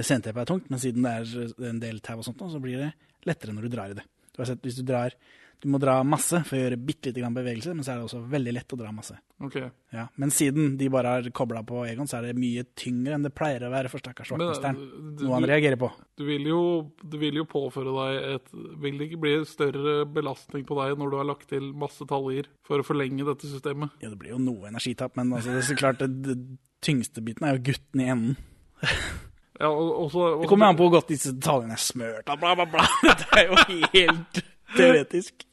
senteppet 0.05 0.43
er 0.43 0.49
tungt, 0.49 0.67
men 0.69 0.81
siden 0.81 1.05
det 1.05 1.13
er 1.13 1.69
en 1.71 1.81
del 1.81 2.01
tau 2.05 2.19
og 2.19 2.25
sånt, 2.27 2.43
så 2.51 2.61
blir 2.61 2.81
det 2.81 2.91
lettere 3.25 3.55
når 3.55 3.65
du 3.65 3.73
drar 3.73 3.93
i 3.93 3.97
det. 3.97 4.05
Du 4.33 4.43
har 4.43 4.49
sett, 4.49 4.61
hvis 4.65 4.77
du 4.77 4.83
drar 4.85 5.15
Du 5.59 5.67
må 5.73 5.79
dra 5.81 5.95
masse 6.05 6.37
for 6.45 6.53
å 6.53 6.59
gjøre 6.59 6.77
bitte 6.77 7.09
lite 7.09 7.21
grann 7.23 7.33
bevegelse, 7.33 7.71
men 7.73 7.81
så 7.85 7.91
er 7.95 7.97
det 7.97 8.05
også 8.05 8.19
veldig 8.29 8.51
lett 8.53 8.73
å 8.75 8.77
dra 8.77 8.91
masse. 8.93 9.15
Okay. 9.41 9.69
Ja, 9.93 10.03
men 10.21 10.29
siden 10.29 10.75
de 10.77 10.89
bare 10.93 11.15
har 11.15 11.29
kobla 11.33 11.63
på 11.65 11.79
Egon, 11.89 12.05
så 12.09 12.19
er 12.19 12.27
det 12.27 12.35
mye 12.37 12.61
tyngre 12.77 13.15
enn 13.17 13.25
det 13.25 13.31
pleier 13.33 13.65
å 13.65 13.71
være 13.73 13.89
for 13.89 13.97
stakkars 14.03 14.29
vaktmesteren. 14.35 14.77
eh, 14.77 15.23
Noe 15.25 15.33
han 15.39 15.47
reagerer 15.49 15.79
på. 15.81 15.89
Du 16.17 16.25
vil, 16.29 16.45
jo, 16.51 16.59
du 17.01 17.17
vil 17.17 17.39
jo 17.41 17.45
påføre 17.49 17.89
deg 17.97 18.29
et 18.35 18.53
Vil 18.83 18.97
det 19.01 19.07
ikke 19.09 19.21
bli 19.25 19.33
større 19.49 19.95
belastning 20.05 20.65
på 20.69 20.77
deg 20.77 20.93
når 21.01 21.09
du 21.09 21.17
har 21.23 21.29
lagt 21.31 21.49
til 21.49 21.71
masse 21.73 22.05
taljer 22.05 22.51
for 22.67 22.83
å 22.83 22.85
forlenge 22.85 23.25
dette 23.25 23.49
systemet? 23.49 23.97
Ja, 24.03 24.11
det 24.13 24.19
blir 24.21 24.35
jo 24.35 24.41
noe 24.43 24.69
energitap, 24.69 25.17
men 25.17 25.33
altså, 25.33 25.55
det 25.57 25.63
er 25.63 25.69
så 25.73 25.79
klart 25.81 26.05
det, 26.05 26.37
tyngste 26.85 27.25
biten 27.25 27.47
er 27.49 27.57
jo 27.57 27.65
gutten 27.71 28.05
i 28.05 28.11
enden. 28.13 28.37
Ja, 29.57 29.71
og, 29.73 29.87
og 30.03 30.11
så- 30.13 30.35
og 30.35 30.41
Det 30.43 30.49
kommer 30.51 30.67
an 30.69 30.75
på 30.77 30.85
hvor 30.85 30.99
godt 30.99 31.07
disse 31.09 31.31
detaljene 31.33 31.73
er 31.73 31.81
smørt 31.81 32.27
av, 32.29 32.37
bla, 32.37 32.51
bla, 32.53 32.65
bla. 32.69 32.83
Det 33.17 33.39
er 33.39 33.47
jo 33.47 33.55
helt 33.95 34.41
teoretisk. 34.77 35.46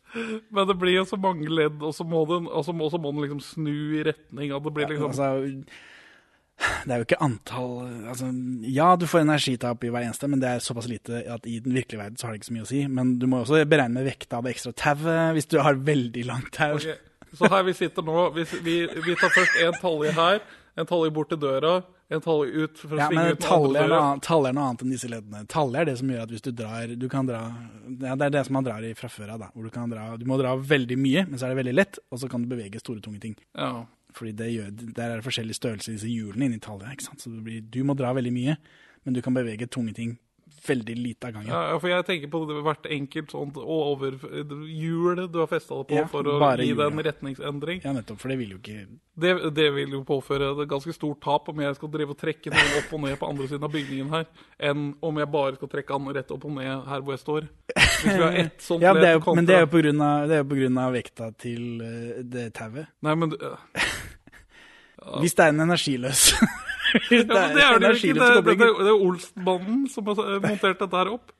Men 0.54 0.68
det 0.68 0.76
blir 0.78 0.98
jo 0.98 1.08
så 1.08 1.18
mange 1.20 1.48
ledd, 1.50 1.82
og 1.82 1.94
så 1.96 2.06
må 2.06 2.22
den, 2.30 2.46
og 2.46 2.64
så 2.66 2.74
må, 2.76 2.88
så 2.92 3.00
må 3.02 3.12
den 3.14 3.24
liksom 3.26 3.42
snu 3.42 3.74
i 3.98 4.04
retning 4.06 4.54
av 4.54 4.62
det 4.64 4.72
blir 4.76 4.92
liksom 4.92 5.10
Altså, 5.10 5.30
det 6.86 6.94
er 6.94 7.00
jo 7.00 7.06
ikke 7.08 7.18
antall 7.24 7.72
altså, 8.12 8.28
Ja, 8.70 8.92
du 8.94 9.08
får 9.10 9.24
energitap 9.24 9.82
i 9.82 9.90
hver 9.90 10.06
eneste, 10.06 10.28
men 10.30 10.42
det 10.42 10.52
er 10.52 10.62
såpass 10.62 10.86
lite 10.90 11.24
at 11.34 11.48
i 11.50 11.58
den 11.64 11.74
virkelige 11.74 12.00
verden 12.00 12.20
så 12.20 12.28
har 12.28 12.34
det 12.34 12.42
ikke 12.42 12.50
så 12.50 12.56
mye 12.56 12.66
å 12.66 12.70
si. 12.70 12.82
Men 12.86 13.16
du 13.18 13.26
må 13.30 13.42
også 13.42 13.64
beregne 13.68 14.04
vekta 14.06 14.38
av 14.38 14.46
det 14.46 14.54
ekstra 14.54 14.74
tauet 14.84 15.34
hvis 15.34 15.50
du 15.50 15.58
har 15.64 15.80
veldig 15.90 16.24
langt 16.30 16.52
tau. 16.54 16.78
Okay. 16.78 16.96
Så 17.34 17.50
her 17.50 17.64
vi 17.66 17.74
sitter 17.74 18.06
nå, 18.06 18.28
vi, 18.36 18.46
vi, 18.62 18.76
vi 18.86 19.16
tar 19.18 19.32
først 19.34 19.58
en 19.64 19.74
talje 19.80 20.14
her, 20.14 20.44
en 20.78 20.86
talje 20.86 21.10
bort 21.14 21.32
til 21.32 21.40
døra, 21.42 21.80
en 22.10 22.20
tall 22.20 22.44
ut 22.46 22.78
for 22.78 22.94
å 22.94 22.98
Ja, 23.00 23.06
svinge 23.08 23.32
ut 23.32 23.40
andre 23.48 23.80
er, 23.80 23.88
noe 23.88 24.00
er 24.48 24.52
noe 24.56 24.64
annet 24.68 24.82
enn 24.84 24.92
disse 24.92 25.08
leddene. 25.08 25.46
Tall 25.48 25.74
er 25.80 25.88
det 25.88 25.96
som 25.98 26.10
gjør 26.12 26.22
at 26.26 26.34
hvis 26.34 26.44
du 26.44 26.50
drar 26.52 26.92
Du 27.00 27.08
kan 27.08 27.26
dra 27.26 27.40
ja, 27.88 28.14
Det 28.14 28.26
er 28.28 28.30
det 28.36 28.44
som 28.46 28.58
man 28.58 28.66
drar 28.66 28.84
i 28.84 28.92
fra 28.98 29.08
før 29.08 29.32
av. 29.36 29.46
Du 29.54 29.70
dra 29.90 30.16
Du 30.20 30.26
må 30.28 30.38
dra 30.40 30.54
veldig 30.56 30.98
mye, 31.00 31.26
men 31.28 31.38
så 31.38 31.46
er 31.46 31.54
det 31.54 31.62
veldig 31.62 31.74
lett, 31.74 31.98
og 32.10 32.20
så 32.20 32.28
kan 32.30 32.44
du 32.44 32.48
bevege 32.54 32.80
store, 32.82 33.00
tunge 33.00 33.20
ting. 33.20 33.36
Ja. 33.56 33.86
Fordi 34.14 34.32
det 34.36 34.50
gjør, 34.52 34.70
Der 34.94 35.10
er 35.10 35.16
det 35.16 35.24
forskjellig 35.26 35.56
størrelse 35.56 35.90
i 35.90 35.96
disse 35.96 36.10
hjulene 36.12 36.46
inni 36.50 36.60
tallet. 36.60 36.92
ikke 36.92 37.08
sant? 37.08 37.20
Så 37.24 37.32
det 37.32 37.42
blir, 37.42 37.62
du 37.62 37.82
må 37.84 37.96
dra 37.98 38.12
veldig 38.14 38.32
mye, 38.32 38.56
men 39.04 39.14
du 39.14 39.22
kan 39.22 39.34
bevege 39.34 39.66
tunge 39.66 39.94
ting 39.94 40.18
veldig 40.68 40.96
lite 40.96 41.28
av 41.28 41.34
gangen. 41.36 41.50
Ja, 41.52 41.78
for 41.80 41.90
jeg 41.90 42.06
tenker 42.08 42.30
på 42.32 42.40
det, 42.48 42.56
hvert 42.64 42.86
enkelt 42.96 43.32
sånt 43.34 43.58
over 43.60 44.16
hjul 44.68 45.24
du 45.30 45.38
har 45.40 45.48
festa 45.50 45.78
det 45.80 45.88
på 45.90 45.98
Ja, 45.98 46.04
for 46.10 46.28
å 46.28 46.36
gi 46.58 46.68
hjul, 46.70 46.78
det 46.80 46.86
en 46.86 47.02
retningsendring. 47.08 47.82
Ja, 47.84 47.92
nettopp, 47.96 48.20
for 48.22 48.32
det 48.32 48.38
vil 48.40 48.54
jo 48.54 48.60
ikke 48.60 48.86
Det, 49.20 49.32
det 49.56 49.68
vil 49.76 49.94
jo 49.94 50.02
påføre 50.08 50.50
et 50.54 50.70
ganske 50.70 50.94
stort 50.96 51.20
tap 51.24 51.50
om 51.52 51.60
jeg 51.62 51.76
skal 51.78 51.92
drive 51.92 52.16
og 52.16 52.20
trekke 52.20 52.52
noen 52.54 52.78
opp 52.80 52.94
og 52.96 53.04
ned 53.04 53.18
på 53.20 53.30
andre 53.30 53.48
siden 53.50 53.68
av 53.68 53.74
bygningen 53.74 54.10
her, 54.14 54.26
enn 54.70 54.88
om 55.04 55.22
jeg 55.22 55.32
bare 55.36 55.58
skal 55.60 55.72
trekke 55.76 55.98
han 55.98 56.16
rett 56.18 56.34
opp 56.34 56.48
og 56.48 56.56
ned 56.58 56.88
her 56.90 57.04
hvor 57.04 57.16
jeg 57.16 57.24
står. 57.24 57.48
Hvis 57.74 58.02
vi 58.08 58.18
har 58.22 58.40
ett 58.44 58.64
sånt 58.64 58.84
ja, 58.84 58.94
det 58.96 59.08
er 59.08 59.16
jo, 59.18 59.22
ledd 59.24 59.38
Men 59.40 59.48
det 59.48 59.58
er 59.58 59.66
jo 59.66 59.70
på 59.72 59.84
grunn 59.84 60.04
av, 60.04 60.28
det 60.28 60.38
er 60.38 60.44
jo 60.44 60.50
på 60.50 60.60
grunn 60.60 60.82
av 60.82 60.96
vekta 60.96 61.30
til 61.40 61.64
eh, 61.84 62.20
det 62.34 62.50
tauet. 62.58 62.90
Nei, 63.04 63.16
men 63.20 63.36
øh, 63.36 63.88
Hvis 65.20 65.36
det 65.36 65.44
er 65.44 65.52
en 65.52 65.66
energiløs 65.66 66.30
ja, 66.94 67.22
men 67.24 67.56
det 67.56 67.64
er 67.64 67.78
det 67.78 67.88
jo 67.90 67.96
ikke. 67.98 68.14
Det, 68.18 68.44
det, 68.44 68.58
det, 68.58 68.68
det 68.80 68.90
er 68.92 69.00
Olsenbanden 69.08 69.88
som 69.92 70.06
har 70.10 70.40
montert 70.44 70.78
dette 70.84 70.96
her 71.00 71.10
opp. 71.14 71.32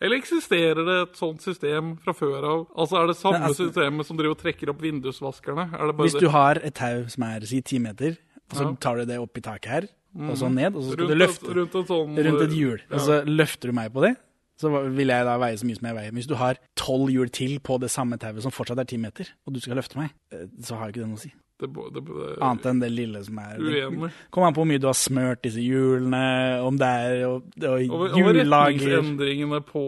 Eller 0.00 0.20
eksisterer 0.20 0.78
det 0.86 0.96
et 1.08 1.16
sånt 1.18 1.42
system 1.42 1.96
fra 2.04 2.12
før 2.14 2.44
av? 2.46 2.60
Altså 2.78 3.00
Er 3.00 3.06
det 3.10 3.16
samme 3.18 3.40
Nei, 3.40 3.48
altså- 3.48 3.66
systemet 3.66 4.06
som 4.06 4.16
driver 4.20 4.36
og 4.36 4.38
trekker 4.44 4.70
opp 4.70 4.80
vindusvaskerne? 4.84 5.64
Er 5.74 5.92
Hvis 5.98 6.14
du 6.20 6.28
har 6.30 6.60
et 6.62 6.74
tau 6.78 7.08
som 7.10 7.24
er 7.26 7.40
si 7.50 7.60
ti 7.66 7.78
meter, 7.82 8.14
og 8.52 8.56
så 8.60 8.68
tar 8.78 8.96
du 9.00 9.04
det 9.10 9.18
opp 9.18 9.36
i 9.36 9.40
taket 9.42 9.66
her, 9.72 9.88
og 10.18 10.36
så 10.38 10.46
Mhm. 10.48 10.54
ned, 10.54 10.76
og 10.76 10.82
så 10.84 10.92
skal 10.92 11.02
Rundt 11.04 11.10
du 11.10 11.18
løfte 11.24 11.54
rundt 11.58 11.72
sånn, 11.90 12.14
rundt 12.28 12.42
et 12.46 12.54
hjul. 12.54 12.78
ja. 12.78 12.94
Og 12.94 13.00
så 13.00 13.24
løfter 13.26 13.66
du 13.68 13.72
meg 13.72 13.92
på 13.92 14.00
det, 14.06 14.16
så 14.60 14.70
vil 14.94 15.08
jeg 15.08 15.24
da 15.26 15.36
veie 15.38 15.56
så 15.58 15.64
mye 15.66 15.76
som 15.76 15.86
jeg 15.86 15.94
veier. 15.96 16.12
Men 16.12 16.22
hvis 16.22 16.26
du 16.28 16.34
har 16.36 16.56
tolv 16.76 17.10
hjul 17.10 17.28
til 17.30 17.58
på 17.60 17.80
det 17.80 17.90
samme 17.90 18.16
tauet 18.18 18.42
som 18.42 18.50
fortsatt 18.52 18.78
er 18.78 18.84
ti 18.84 18.96
meter, 18.96 19.26
og 19.46 19.52
du 19.54 19.60
skal 19.60 19.74
løfte 19.76 19.96
meg, 19.96 20.10
eh, 20.32 20.46
så 20.62 20.78
har 20.78 20.86
jo 20.86 20.92
ikke 20.94 21.02
det 21.02 21.08
noe 21.08 21.16
å 21.18 21.26
si. 21.26 21.32
Det, 21.58 21.66
det, 21.66 22.00
det, 22.06 22.26
Annet 22.38 22.66
enn 22.70 22.78
det 22.78 22.88
lille 22.94 23.20
som 23.26 23.38
er 23.42 23.56
Uenig. 23.58 24.10
Kommer 24.30 24.46
an 24.46 24.54
på 24.54 24.62
hvor 24.62 24.68
mye 24.70 24.78
du 24.78 24.86
har 24.86 24.94
smørt 24.94 25.40
disse 25.42 25.58
hjulene, 25.58 26.20
om 26.62 26.76
det 26.78 26.86
er 26.86 27.24
og, 27.26 27.48
og 27.66 27.88
over 28.14 28.38
retningsendringene 28.38 29.58
på 29.66 29.82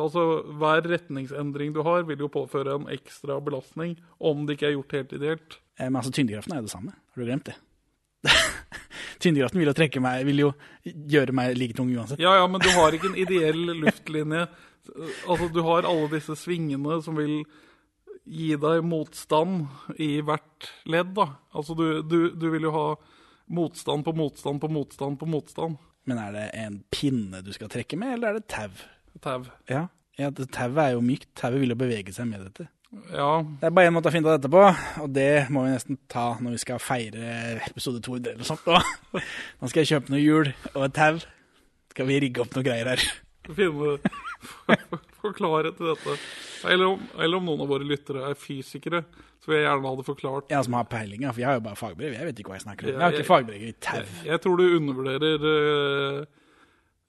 Altså, 0.00 0.24
hver 0.56 0.88
retningsendring 0.88 1.74
du 1.76 1.82
har, 1.84 2.06
vil 2.08 2.24
jo 2.24 2.30
påføre 2.32 2.78
en 2.78 2.88
ekstra 2.96 3.36
belastning 3.44 3.98
om 4.16 4.46
det 4.46 4.56
ikke 4.56 4.70
er 4.70 4.76
gjort 4.78 4.96
helt 4.96 5.12
ideelt. 5.18 5.58
Eh, 5.76 5.90
Men 5.90 6.00
altså, 6.00 6.14
tyngdekraften 6.16 6.56
er 6.56 6.62
jo 6.62 6.68
det 6.70 6.72
samme. 6.72 6.96
Har 6.96 7.20
du 7.20 7.28
glemt 7.28 7.50
det? 7.50 7.56
tyngdekraften 9.22 9.60
vil 9.60 9.68
jo 9.68 9.74
trekke 9.76 10.00
meg 10.02 10.24
Vil 10.26 10.40
jo 10.40 10.48
gjøre 11.12 11.34
meg 11.36 11.58
like 11.60 11.76
tung 11.76 11.92
uansett. 11.92 12.22
Ja, 12.22 12.38
ja, 12.40 12.48
men 12.50 12.64
du 12.64 12.70
har 12.72 12.96
ikke 12.96 13.12
en 13.12 13.20
ideell 13.20 13.76
luftlinje. 13.84 14.46
Altså, 15.28 15.52
du 15.52 15.60
har 15.66 15.86
alle 15.88 16.08
disse 16.16 16.36
svingene 16.40 17.02
som 17.04 17.20
vil 17.20 17.42
gi 18.26 18.54
deg 18.60 18.84
motstand 18.86 19.66
i 20.02 20.18
hvert 20.26 20.70
ledd, 20.90 21.14
da. 21.16 21.28
Altså, 21.56 21.76
du, 21.78 22.02
du, 22.02 22.18
du 22.34 22.48
vil 22.52 22.66
jo 22.68 22.74
ha 22.74 22.86
motstand 23.46 24.06
på 24.06 24.14
motstand 24.16 24.62
på 24.62 24.70
motstand 24.72 25.20
på 25.20 25.28
motstand. 25.30 25.76
Men 26.06 26.20
er 26.22 26.32
det 26.34 26.46
en 26.62 26.80
pinne 26.94 27.42
du 27.42 27.52
skal 27.54 27.70
trekke 27.70 27.98
med, 27.98 28.16
eller 28.16 28.34
er 28.34 28.40
det 28.40 28.48
tau? 28.50 28.70
Tau. 29.22 29.46
Ja, 29.70 29.86
ja 30.18 30.30
tauet 30.30 30.82
er 30.82 30.94
jo 30.94 31.04
mykt. 31.04 31.30
Tauet 31.38 31.60
vil 31.62 31.74
jo 31.74 31.78
bevege 31.78 32.14
seg 32.14 32.28
med 32.30 32.44
dette. 32.46 32.68
Ja. 33.10 33.42
Det 33.60 33.66
er 33.66 33.74
bare 33.74 33.90
én 33.90 33.94
måte 33.96 34.08
å 34.08 34.14
finne 34.14 34.28
ut 34.28 34.32
av 34.32 34.38
dette 34.38 34.50
på, 34.52 34.62
og 35.02 35.10
det 35.12 35.46
må 35.52 35.64
vi 35.66 35.72
nesten 35.74 35.98
ta 36.10 36.28
når 36.40 36.54
vi 36.54 36.60
skal 36.62 36.80
feire 36.80 37.58
episode 37.66 38.00
200 38.04 38.36
eller 38.36 38.46
sånt. 38.46 38.66
Nå, 38.66 39.22
nå 39.60 39.70
skal 39.70 39.82
jeg 39.82 39.92
kjøpe 39.92 40.14
noe 40.14 40.22
hjul 40.22 40.52
og 40.74 40.82
et 40.86 40.96
tau. 40.96 41.18
Skal 41.92 42.10
vi 42.10 42.20
rigge 42.22 42.44
opp 42.44 42.54
noe 42.56 42.66
greier 42.66 42.92
her. 42.94 43.02
Finne 43.46 43.98
forklare 45.22 45.72
til 45.76 45.92
dette. 45.92 46.16
Eller 46.72 46.86
om, 46.92 47.00
eller 47.18 47.36
om 47.40 47.44
noen 47.48 47.62
av 47.64 47.68
våre 47.70 47.86
lyttere 47.86 48.20
er 48.30 48.34
fysikere, 48.38 49.00
så 49.42 49.46
vil 49.50 49.58
jeg 49.60 49.66
gjerne 49.68 49.88
ha 49.90 49.94
det 49.98 50.06
forklart. 50.06 50.46
Jeg 50.52 50.60
som 50.68 50.74
har 50.78 50.86
peiling, 50.90 51.22
for 51.28 51.40
jeg 51.42 51.48
har 51.50 51.56
jo 51.58 51.66
bare 51.66 51.80
fagbrev. 51.80 52.10
Jeg 52.16 52.24
vet 52.28 52.36
ikke 52.42 52.50
hva 52.52 52.58
jeg 52.58 52.66
snakker 52.66 52.82
om. 52.86 52.90
Jeg 52.94 53.04
har 53.04 53.10
ikke 53.14 53.28
fagbrev 53.28 53.60
i 53.62 53.64
tau. 53.78 54.00
Jeg, 54.00 54.06
jeg 54.30 54.38
tror 54.44 54.54
du 54.60 54.64
undervurderer 54.66 55.38
uh, 55.50 55.54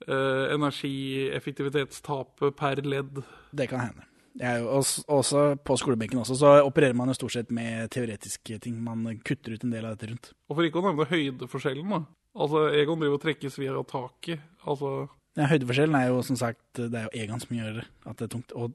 uh, 0.06 0.44
energieffektivitetstapet 0.54 2.50
per 2.58 2.76
ledd. 2.86 3.14
Det 3.50 3.66
kan 3.72 3.80
hende. 3.88 4.02
Jeg 4.38 4.54
også, 4.62 5.02
også 5.10 5.40
på 5.66 5.72
skolebenken 5.80 6.20
også, 6.22 6.34
så 6.38 6.48
opererer 6.62 6.94
man 6.94 7.10
jo 7.10 7.16
stort 7.18 7.34
sett 7.34 7.50
med 7.54 7.90
teoretiske 7.90 8.54
ting. 8.62 8.74
Man 8.84 9.18
kutter 9.26 9.50
ut 9.56 9.64
en 9.66 9.74
del 9.74 9.84
av 9.88 9.92
dette 9.96 10.10
rundt. 10.12 10.26
Og 10.46 10.52
for 10.54 10.62
ikke 10.68 10.78
å 10.78 10.86
nevne 10.86 11.10
høydeforskjellen, 11.10 11.88
da. 11.96 12.00
Altså, 12.38 12.58
Egon 12.78 13.00
driver 13.02 13.18
og 13.18 13.24
trekkes 13.24 13.58
via 13.58 13.74
taket. 13.88 14.38
Altså, 14.62 14.90
Ja, 15.08 15.17
høydeforskjellen 15.46 15.94
er 15.94 16.08
jo 16.08 16.22
som 16.26 16.36
sagt 16.40 16.80
Det 16.80 16.94
er 16.98 17.04
jo 17.06 17.12
Egan 17.22 17.38
som 17.40 17.52
gjør 17.56 17.82
at 18.10 18.16
det 18.18 18.26
er 18.26 18.32
tungt. 18.32 18.54
Og 18.58 18.72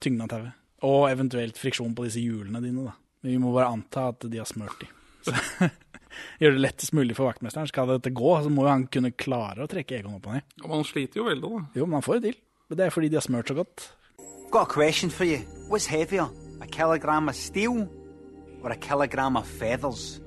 tyngden 0.00 0.22
av 0.22 0.30
tauet. 0.30 0.52
Og 0.84 1.08
eventuelt 1.10 1.58
friksjon 1.58 1.94
på 1.96 2.04
disse 2.06 2.20
hjulene 2.22 2.60
dine, 2.62 2.84
da. 2.86 2.92
Men 3.24 3.32
vi 3.32 3.38
må 3.40 3.54
bare 3.54 3.70
anta 3.72 4.10
at 4.12 4.26
de 4.28 4.38
har 4.38 4.46
smørt 4.46 4.78
de. 4.84 4.88
Så 5.24 5.32
gjør 6.42 6.54
det 6.54 6.60
lettest 6.60 6.92
mulig 6.94 7.16
for 7.16 7.30
vaktmesteren. 7.30 7.66
Skal 7.70 7.88
dette 7.88 8.12
gå, 8.14 8.32
så 8.44 8.52
må 8.52 8.66
jo 8.66 8.72
han 8.74 8.86
kunne 8.92 9.10
klare 9.16 9.64
å 9.64 9.70
trekke 9.70 9.96
Egon 9.98 10.18
opp 10.18 10.28
og 10.28 10.36
ned. 10.36 10.58
han 10.68 10.84
sliter 10.84 11.22
jo 11.22 11.28
veldig, 11.30 11.50
da. 11.56 11.62
Jo, 11.80 11.86
men 11.88 11.98
han 11.98 12.04
får 12.06 12.20
det 12.20 12.30
til. 12.34 12.40
Men 12.68 12.78
det 12.78 12.84
er 12.86 12.94
fordi 12.94 13.08
de 13.12 13.18
har 13.18 13.24
smørt 13.26 13.48
så 13.50 13.56
godt. 13.58 13.88
Got 14.52 14.68
a 14.68 14.72
question 14.74 15.10
for 15.10 15.24
you. 15.24 15.40
What's 15.70 15.86
heavier, 15.90 16.28
a 16.60 16.66
kilogram 16.66 17.28
of 17.28 17.34
steel 17.34 17.88
or 18.62 18.70
a 18.70 18.76
kilogram 18.76 19.36
of 19.36 19.48
feathers? 19.48 20.20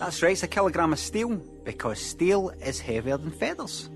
That's 0.00 0.22
right, 0.22 0.32
it's 0.32 0.42
a 0.42 0.48
kilogram 0.48 0.94
of 0.94 0.98
steel 0.98 1.36
because 1.62 2.00
steel 2.00 2.50
is 2.66 2.80
heavier 2.80 3.18
than 3.18 3.30
feathers. 3.32 3.90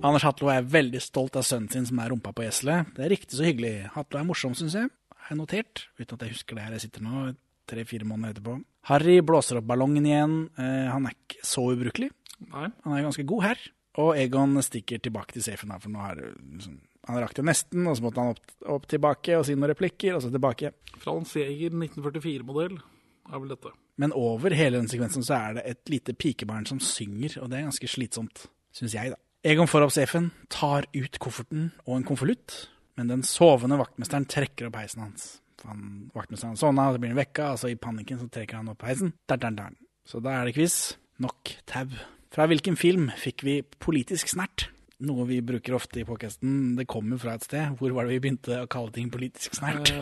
Anders 0.00 0.24
Hatlo 0.24 0.48
er 0.48 0.64
veldig 0.64 1.02
stolt 1.04 1.34
av 1.36 1.44
sønnen 1.44 1.68
sin 1.68 1.84
som 1.84 1.98
er 2.00 2.08
rumpa 2.14 2.32
på 2.32 2.46
eselet. 2.46 2.88
Det 2.96 3.04
er 3.04 3.12
riktig 3.12 3.36
så 3.36 3.44
hyggelig. 3.44 3.74
Hatlo 3.92 4.16
er 4.16 4.24
morsom, 4.24 4.54
syns 4.56 4.78
jeg. 4.78 4.88
Har 5.12 5.34
jeg 5.34 5.38
notert, 5.42 5.82
uten 6.00 6.16
at 6.16 6.24
jeg 6.24 6.32
husker 6.38 6.56
det 6.56 6.64
her 6.64 6.76
jeg 6.78 6.86
sitter 6.86 7.04
nå, 7.04 7.24
tre-fire 7.68 8.08
måneder 8.08 8.32
etterpå. 8.32 8.54
Harry 8.88 9.18
blåser 9.20 9.60
opp 9.60 9.68
ballongen 9.68 10.08
igjen. 10.08 10.38
Eh, 10.56 10.86
han 10.88 11.10
er 11.10 11.18
ikke 11.18 11.44
så 11.44 11.66
ubrukelig. 11.74 12.08
Nei. 12.46 12.70
Han 12.86 12.96
er 12.96 13.04
ganske 13.10 13.26
god 13.28 13.44
her. 13.50 13.66
Og 14.00 14.14
Egon 14.16 14.56
stikker 14.64 15.04
tilbake 15.04 15.36
til 15.36 15.44
safen, 15.44 15.74
her, 15.76 15.84
for 15.84 15.92
nå 15.92 16.00
har 16.00 16.24
liksom, 16.24 16.80
han 17.10 17.20
rakk 17.20 17.36
det 17.36 17.44
nesten, 17.50 17.84
og 17.84 17.98
så 17.98 18.06
måtte 18.06 18.24
han 18.24 18.32
opp, 18.32 18.56
opp 18.78 18.88
tilbake 18.88 19.36
og 19.36 19.44
si 19.44 19.58
noen 19.58 19.74
replikker, 19.74 20.16
og 20.16 20.24
så 20.24 20.32
tilbake. 20.32 20.72
Frans 21.04 21.36
Jæger 21.36 21.76
1944-modell 21.76 22.80
er 22.80 23.36
vel 23.36 23.52
dette. 23.52 23.76
Men 24.00 24.14
over 24.16 24.54
hele 24.56 24.80
den 24.80 24.88
sekvensen 24.88 25.24
så 25.26 25.36
er 25.36 25.58
det 25.58 25.66
et 25.68 25.92
lite 25.92 26.14
pikebarn 26.16 26.64
som 26.68 26.80
synger, 26.80 27.36
og 27.42 27.50
det 27.50 27.58
er 27.58 27.66
ganske 27.68 27.90
slitsomt, 27.90 28.46
syns 28.72 28.96
jeg, 28.96 29.12
da. 29.12 29.20
Egon 29.50 29.68
opp 29.68 30.30
tar 30.52 30.86
ut 30.92 31.18
kofferten 31.20 31.70
og 31.86 31.94
en 31.96 32.06
konvolutt, 32.08 32.56
men 33.00 33.12
den 33.12 33.22
sovende 33.24 33.78
vaktmesteren 33.80 34.28
trekker 34.28 34.68
opp 34.68 34.76
heisen 34.80 35.04
hans. 35.04 35.28
Han, 35.68 36.10
vaktmesteren 36.16 36.56
sovna, 36.60 36.90
så 36.92 37.00
blir 37.00 37.12
han 37.12 37.20
vekka, 37.20 37.52
altså 37.54 37.70
i 37.72 37.76
panikken 37.80 38.20
så 38.20 38.28
trekker 38.32 38.60
han 38.60 38.72
opp 38.72 38.84
heisen. 38.88 39.14
Der, 39.28 39.40
der, 39.40 39.56
der. 39.56 39.76
Så 40.08 40.20
da 40.24 40.34
er 40.36 40.48
det 40.48 40.56
quiz. 40.56 40.96
Nok 41.20 41.54
tau. 41.68 41.92
Fra 42.32 42.46
hvilken 42.48 42.76
film 42.80 43.08
fikk 43.20 43.44
vi 43.44 43.60
politisk 43.82 44.32
snert? 44.32 44.70
Noe 45.04 45.24
vi 45.28 45.40
bruker 45.44 45.76
ofte 45.76 46.02
i 46.02 46.06
podkasten. 46.08 46.76
Det 46.76 46.88
kommer 46.88 47.20
fra 47.20 47.36
et 47.36 47.44
sted. 47.44 47.76
Hvor 47.80 47.92
var 47.96 48.06
det 48.06 48.16
vi 48.16 48.22
begynte 48.24 48.60
å 48.62 48.68
kalle 48.70 48.92
ting 48.96 49.08
politisk 49.12 49.56
snert? 49.56 49.92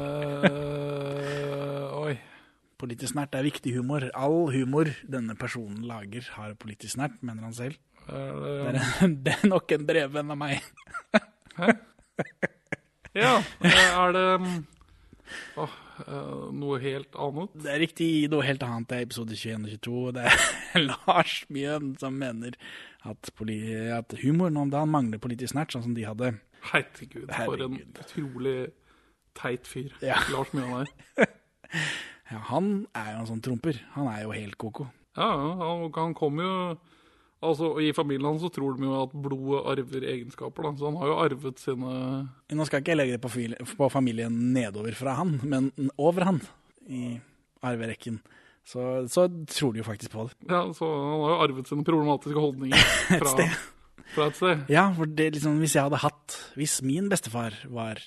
oi. 2.02 2.18
Politisk 2.78 3.12
snert 3.12 3.34
er 3.34 3.46
viktig 3.46 3.74
humor. 3.74 4.06
All 4.14 4.52
humor 4.54 4.90
denne 5.10 5.34
personen 5.38 5.82
lager, 5.88 6.26
har 6.36 6.54
politisk 6.60 6.94
snert, 6.94 7.18
mener 7.26 7.48
han 7.48 7.56
selv. 7.56 7.78
Det 8.08 8.72
er, 8.72 8.78
det 9.24 9.34
er 9.34 9.48
nok 9.50 9.74
en 9.74 9.86
brevvenn 9.88 10.32
av 10.34 10.40
meg. 10.40 10.64
Hæ? 11.58 11.72
Ja, 13.18 13.38
er 13.64 14.12
det 14.14 14.24
oh, 15.58 15.74
eh, 16.04 16.42
noe 16.54 16.78
helt 16.82 17.16
annet? 17.18 17.54
Det 17.58 17.70
er 17.72 17.80
riktig 17.82 18.08
noe 18.32 18.44
helt 18.46 18.62
annet. 18.64 18.88
Det 18.90 18.98
er 18.98 19.06
episode 19.08 19.38
21 19.38 19.64
og 19.64 19.72
22. 19.88 20.02
Det 20.16 20.26
er 20.28 20.84
Lars 20.90 21.38
Mjøen 21.52 21.94
som 22.00 22.18
mener 22.20 22.58
at, 23.08 23.32
at 23.32 24.18
humoren 24.22 24.60
om 24.60 24.70
dagen 24.72 24.94
mangler 24.94 25.22
politisk 25.22 25.54
snert, 25.54 25.74
sånn 25.74 25.88
som 25.88 25.96
de 25.98 26.06
hadde. 26.06 26.36
Herregud, 26.72 27.30
for 27.32 27.64
en 27.64 27.80
utrolig 27.80 28.58
teit 29.38 29.68
fyr 29.70 29.92
Ja. 30.02 30.18
Lars 30.34 30.54
Mjøen 30.54 30.86
er. 30.86 31.34
Ja, 32.28 32.38
han 32.50 32.86
er 32.96 33.14
jo 33.14 33.18
en 33.22 33.28
sånn 33.32 33.42
tromper. 33.44 33.78
Han 33.94 34.08
er 34.12 34.22
jo 34.26 34.34
helt 34.36 34.58
koko. 34.60 34.88
Ja, 35.18 35.28
han, 35.58 35.88
han 35.94 36.14
kommer 36.18 36.44
jo 36.48 36.54
Altså, 37.38 37.68
I 37.78 37.92
familien 37.94 38.26
hans 38.32 38.42
så 38.42 38.48
tror 38.50 38.74
de 38.74 38.82
jo 38.82 38.96
at 38.98 39.12
blodet 39.14 39.60
arver 39.70 40.06
egenskaper, 40.10 40.64
da. 40.66 40.72
så 40.74 40.88
han 40.88 40.96
har 40.98 41.06
jo 41.12 41.18
arvet 41.22 41.60
sine 41.62 41.90
Nå 42.50 42.64
skal 42.66 42.82
ikke 42.82 42.90
jeg 42.96 42.98
legge 42.98 43.14
det 43.14 43.22
på, 43.22 43.76
på 43.78 43.88
familien 43.94 44.34
nedover 44.56 44.96
fra 44.98 45.14
han, 45.20 45.36
men 45.46 45.68
over 46.02 46.26
han 46.26 46.40
i 46.90 47.12
arverekken. 47.62 48.18
Så, 48.66 48.82
så 49.06 49.28
tror 49.54 49.70
de 49.72 49.84
jo 49.84 49.86
faktisk 49.86 50.12
på 50.16 50.26
det. 50.26 50.34
Ja, 50.50 50.64
så 50.74 50.88
Han 50.90 51.22
har 51.22 51.30
jo 51.36 51.38
arvet 51.46 51.70
sine 51.70 51.86
problematiske 51.86 52.42
holdninger 52.42 52.82
Et 53.14 53.22
fra, 53.22 53.30
sted. 53.36 53.54
fra 54.16 54.26
et 54.32 54.40
sted. 54.42 54.66
Ja, 54.74 54.88
for 54.98 55.06
det 55.20 55.30
liksom, 55.38 55.62
hvis 55.62 55.78
jeg 55.78 55.86
hadde 55.86 56.02
hatt 56.02 56.36
Hvis 56.58 56.80
min 56.84 57.06
bestefar 57.12 57.54
var 57.70 58.02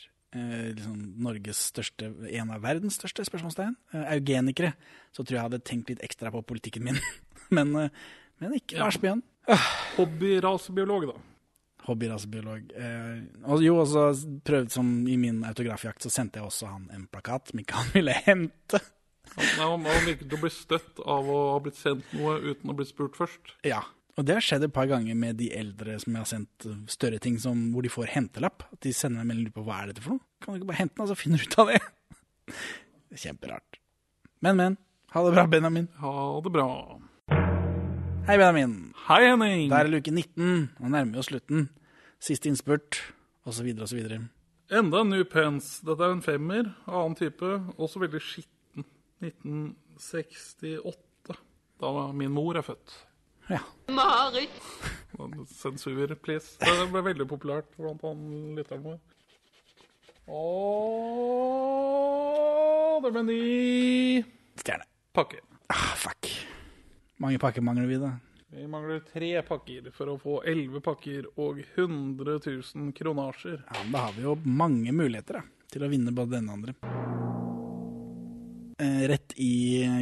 liksom 0.77 1.00
Norges 1.24 1.60
største, 1.74 2.08
en 2.32 2.53
av 2.56 2.61
verdens 2.64 2.95
største 3.00 3.26
spørsmålstegn, 3.27 3.76
eh, 3.93 4.06
eugenikere, 4.16 4.74
så 5.11 5.26
tror 5.26 5.35
jeg 5.35 5.40
jeg 5.40 5.48
hadde 5.50 5.64
tenkt 5.68 5.92
litt 5.92 6.06
ekstra 6.06 6.32
på 6.32 6.43
politikken 6.48 6.85
min. 6.88 7.01
men, 7.58 7.76
eh, 7.76 7.90
men 8.40 8.56
ikke 8.60 8.80
Ja. 8.80 8.85
Lars 8.85 9.00
Bjørn. 9.03 9.24
Hobbyrasebiolog, 9.98 11.10
da. 11.11 11.19
Hobbyrasebiolog. 11.90 12.72
Eh, 12.77 13.22
jo, 13.66 13.76
og 13.82 13.88
så 13.90 14.08
prøvde 14.45 14.72
som 14.72 14.90
i 15.10 15.18
min 15.19 15.43
autografjakt, 15.43 16.06
så 16.06 16.14
sendte 16.14 16.40
jeg 16.40 16.48
også 16.48 16.72
han 16.72 16.90
en 16.95 17.08
plakat 17.11 17.51
som 17.51 17.60
ikke 17.64 17.82
han 17.82 17.95
ville 17.98 18.16
hente. 18.26 18.82
Han, 19.32 19.48
han, 19.58 19.85
han 19.88 20.10
å 20.35 20.42
bli 20.42 20.51
støtt 20.51 21.00
av 21.08 21.27
å 21.32 21.40
ha 21.53 21.60
blitt 21.64 21.80
sendt 21.80 22.08
noe 22.18 22.35
uten 22.43 22.72
å 22.72 22.76
bli 22.76 22.88
spurt 22.88 23.16
først. 23.19 23.53
Ja, 23.68 23.84
og 24.19 24.27
det 24.27 24.35
har 24.35 24.43
skjedd 24.43 24.65
et 24.67 24.73
par 24.75 24.90
ganger 24.91 25.15
med 25.15 25.38
de 25.40 25.48
eldre 25.56 25.95
som 26.01 26.15
jeg 26.15 26.19
har 26.19 26.30
sendt 26.30 26.65
eh, 26.67 26.80
større 26.91 27.19
ting 27.23 27.38
som, 27.40 27.69
hvor 27.72 27.85
de 27.85 27.91
får 27.91 28.11
hentelapp. 28.11 28.65
At 28.73 28.81
de 28.83 28.91
sender 28.95 29.22
meg 29.22 29.23
en 29.23 29.31
melding 29.31 29.53
på 29.56 29.64
hva 29.67 29.81
er 29.81 29.91
dette 29.91 30.03
for 30.03 30.17
noe. 30.17 30.25
Kan 30.43 30.53
du 30.53 30.59
ikke 30.59 30.72
bare 30.73 30.81
hente 30.81 30.98
den, 30.98 31.06
og 31.06 31.11
så 31.11 31.19
finner 31.19 31.40
du 31.40 31.48
ut 31.48 31.59
av 31.61 31.72
det? 31.72 31.80
Kjemperart. 33.23 33.80
Men, 34.43 34.59
men. 34.59 34.77
Ha 35.15 35.23
det 35.25 35.31
bra, 35.35 35.45
Benjamin. 35.51 35.88
Ha 36.01 36.14
det 36.43 36.51
bra. 36.56 36.67
Hei, 38.27 38.35
Benjamin. 38.35 38.75
Hei, 39.07 39.22
Henning. 39.30 39.65
Da 39.72 39.80
er 39.80 39.88
det 39.88 39.95
luke 39.95 40.14
19. 40.14 40.69
Nå 40.80 40.91
nærmer 40.91 41.15
vi 41.15 41.22
oss 41.22 41.31
slutten. 41.31 41.59
Siste 42.22 42.51
innspurt, 42.51 42.99
osv., 43.48 43.67
osv. 43.81 44.01
Enda 44.72 45.03
en 45.03 45.11
ny 45.11 45.23
pens. 45.27 45.80
Dette 45.88 46.03
er 46.06 46.14
en 46.15 46.23
femmer, 46.23 46.69
annen 46.88 47.15
type, 47.19 47.49
også 47.77 48.03
veldig 48.03 48.22
skitten. 48.23 48.85
1968, 49.22 51.38
da 51.81 51.90
min 52.17 52.33
mor 52.33 52.57
er 52.57 52.65
født. 52.65 52.90
Ja. 53.51 53.59
Marit. 53.91 54.49
Sensur, 55.51 56.15
please. 56.23 56.55
Det 56.61 56.88
ble 56.93 57.01
veldig 57.11 57.27
populært 57.30 57.67
blant 57.77 58.01
han 58.07 58.21
lytteren 58.57 58.83
vår. 58.85 58.99
Og 62.91 63.03
det 63.05 63.11
ble 63.15 63.23
ni 63.27 63.39
Stjerne. 64.61 64.85
pakker. 65.15 65.41
Ah, 65.71 65.91
fuck. 65.99 66.30
Mange 67.21 67.39
pakker 67.41 67.61
mangler 67.65 67.88
vi, 67.89 67.97
da. 68.01 68.11
Vi 68.51 68.65
mangler 68.67 68.99
tre 69.07 69.33
pakker 69.47 69.91
for 69.95 70.11
å 70.11 70.17
få 70.19 70.39
elleve 70.47 70.81
pakker 70.83 71.27
og 71.39 71.61
100 71.75 72.39
000 72.43 72.91
kronasjer. 72.97 73.61
Ja, 73.67 73.83
men 73.83 73.91
Da 73.95 73.99
har 74.07 74.13
vi 74.17 74.25
jo 74.25 74.35
mange 74.43 74.91
muligheter, 74.95 75.33
da. 75.39 75.43
til 75.71 75.83
å 75.85 75.89
vinne 75.91 76.11
både 76.11 76.35
denne 76.38 76.51
og 76.51 76.57
andre. 76.59 76.73
Eh, 78.81 79.03
rett 79.11 79.33
i 79.39 79.51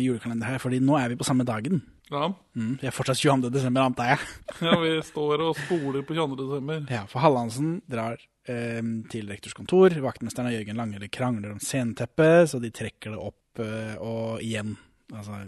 julekalender 0.02 0.48
her, 0.50 0.58
fordi 0.64 0.80
nå 0.82 0.98
er 0.98 1.10
vi 1.12 1.20
på 1.20 1.28
samme 1.28 1.46
dagen. 1.46 1.82
Ja. 2.10 2.32
Mm, 2.58 2.76
vi 2.82 2.90
er 2.90 2.96
fortsatt 2.96 3.22
22. 3.22 3.52
desember, 3.54 3.86
antar 3.86 4.14
jeg. 4.14 4.28
ja, 4.68 4.76
vi 4.82 4.96
står 5.06 5.46
og 5.46 5.58
spoler 5.60 6.06
på 6.06 6.18
22. 6.18 6.40
desember. 6.42 6.84
Ja, 6.92 7.04
for 7.10 7.24
Hallandsen 7.24 7.76
drar 7.90 8.18
eh, 8.50 8.82
til 9.14 9.30
rektors 9.30 9.58
kontor. 9.58 9.94
Vaktmesteren 10.04 10.50
og 10.50 10.58
Jørgen 10.58 10.82
Langele 10.82 11.12
krangler 11.14 11.54
om 11.54 11.62
sceneteppet, 11.64 12.50
så 12.54 12.62
de 12.64 12.74
trekker 12.74 13.14
det 13.16 13.22
opp 13.30 13.64
eh, 13.64 13.96
og 14.02 14.42
igjen. 14.46 14.76
Altså 15.14 15.44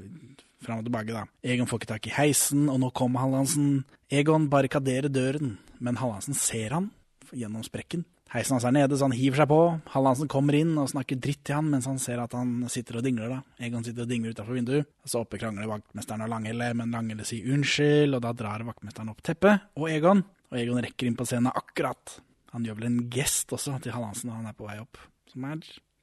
fram 0.62 0.82
og 0.82 0.86
tilbake, 0.86 1.16
da. 1.16 1.26
Egon 1.42 1.70
får 1.70 1.82
ikke 1.82 1.92
tak 1.96 2.08
i 2.10 2.16
heisen, 2.16 2.68
og 2.70 2.80
nå 2.84 2.92
kommer 2.98 3.26
Hallandsen. 3.26 3.84
Egon 4.14 4.48
barrikaderer 4.52 5.10
døren, 5.10 5.56
men 5.82 5.98
Hallandsen 5.98 6.38
ser 6.38 6.78
han 6.78 6.92
gjennom 7.34 7.66
sprekken. 7.66 8.06
Heisen 8.32 8.56
hans 8.56 8.64
er 8.64 8.72
nede, 8.72 8.96
så 8.96 9.10
han 9.10 9.16
hiver 9.18 9.42
seg 9.42 9.50
på. 9.52 9.60
Hallandsen 9.92 10.30
kommer 10.32 10.56
inn 10.56 10.70
og 10.80 10.88
snakker 10.88 11.18
dritt 11.20 11.42
til 11.44 11.58
han 11.58 11.68
mens 11.68 11.88
han 11.90 11.98
ser 12.00 12.22
at 12.24 12.32
han 12.38 12.62
sitter 12.72 13.02
og 13.02 13.04
dingler. 13.04 13.28
da. 13.34 13.40
Egon 13.68 13.84
sitter 13.84 14.06
og 14.06 14.12
dingler 14.14 14.32
utafor 14.32 14.56
vinduet. 14.56 14.88
Så 15.04 15.20
oppe 15.26 15.40
krangler 15.42 15.68
vaktmesteren 15.68 16.24
og 16.24 16.32
Langhelle, 16.32 16.70
men 16.80 16.94
Langhelle 16.96 17.26
sier 17.28 17.50
unnskyld, 17.52 18.16
og 18.16 18.24
da 18.24 18.32
drar 18.40 18.64
vaktmesteren 18.70 19.12
opp 19.12 19.20
teppet 19.28 19.68
og 19.76 19.90
Egon. 19.92 20.24
Og 20.52 20.60
Egon 20.62 20.80
rekker 20.84 21.10
inn 21.12 21.18
på 21.20 21.28
scenen 21.28 21.52
akkurat. 21.52 22.18
Han 22.56 22.64
gjør 22.68 22.80
vel 22.80 22.88
en 22.88 23.02
gest 23.12 23.52
også 23.56 23.76
til 23.84 23.92
Hallandsen 23.96 24.32
når 24.32 24.40
han 24.40 24.50
er 24.54 24.58
på 24.58 24.68
vei 24.70 24.80
opp. 24.80 24.98
Som 25.32 25.46
er 25.52 25.60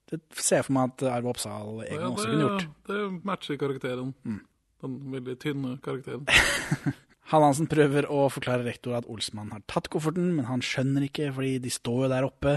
Det 0.08 0.20
ser 0.40 0.60
jeg 0.60 0.64
for 0.68 0.72
meg 0.76 0.92
at 0.92 1.02
Arve 1.14 1.28
Oppsal 1.32 1.82
Egon 1.88 2.00
Ja, 2.00 2.12
også 2.12 2.28
kunne 2.28 2.44
gjort. 2.44 2.68
det 2.88 3.24
matcher 3.24 3.56
karakteren. 3.60 4.14
Mm. 4.24 4.38
Den 4.84 5.00
veldig 5.16 5.38
tynne 5.40 5.74
karakteren. 5.84 6.28
Hallandsen 7.28 7.68
prøver 7.68 8.06
å 8.08 8.22
forklare 8.32 8.64
rektor 8.64 8.96
at 8.96 9.08
Olsmann 9.10 9.50
har 9.52 9.60
tatt 9.68 9.90
kofferten, 9.92 10.30
men 10.38 10.46
han 10.48 10.64
skjønner 10.64 11.04
ikke, 11.10 11.28
fordi 11.36 11.58
de 11.60 11.72
står 11.72 12.06
jo 12.06 12.10
der 12.14 12.26
oppe 12.28 12.54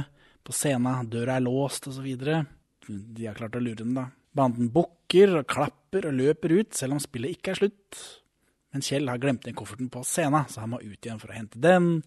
på 0.47 0.55
scenen, 0.55 1.09
døra 1.11 1.35
er 1.37 1.43
låst 1.43 1.89
osv. 1.91 2.07
De 2.87 3.27
har 3.27 3.35
klart 3.37 3.57
å 3.59 3.63
lure 3.63 3.81
den, 3.83 3.97
da. 3.97 4.07
Banden 4.31 4.71
bukker 4.71 5.41
og 5.41 5.49
klapper 5.51 6.07
og 6.07 6.15
løper 6.15 6.55
ut, 6.55 6.71
selv 6.77 6.95
om 6.95 7.03
spillet 7.03 7.35
ikke 7.35 7.51
er 7.51 7.59
slutt. 7.59 8.01
Men 8.71 8.85
Kjell 8.87 9.11
har 9.11 9.19
glemt 9.19 9.43
den 9.43 9.57
kofferten 9.59 9.91
på 9.91 10.05
scenen, 10.07 10.47
så 10.47 10.63
han 10.63 10.71
må 10.71 10.79
ut 10.79 11.03
igjen 11.03 11.19
for 11.19 11.33
å 11.33 11.35
hente 11.35 11.59
den. 11.59 11.97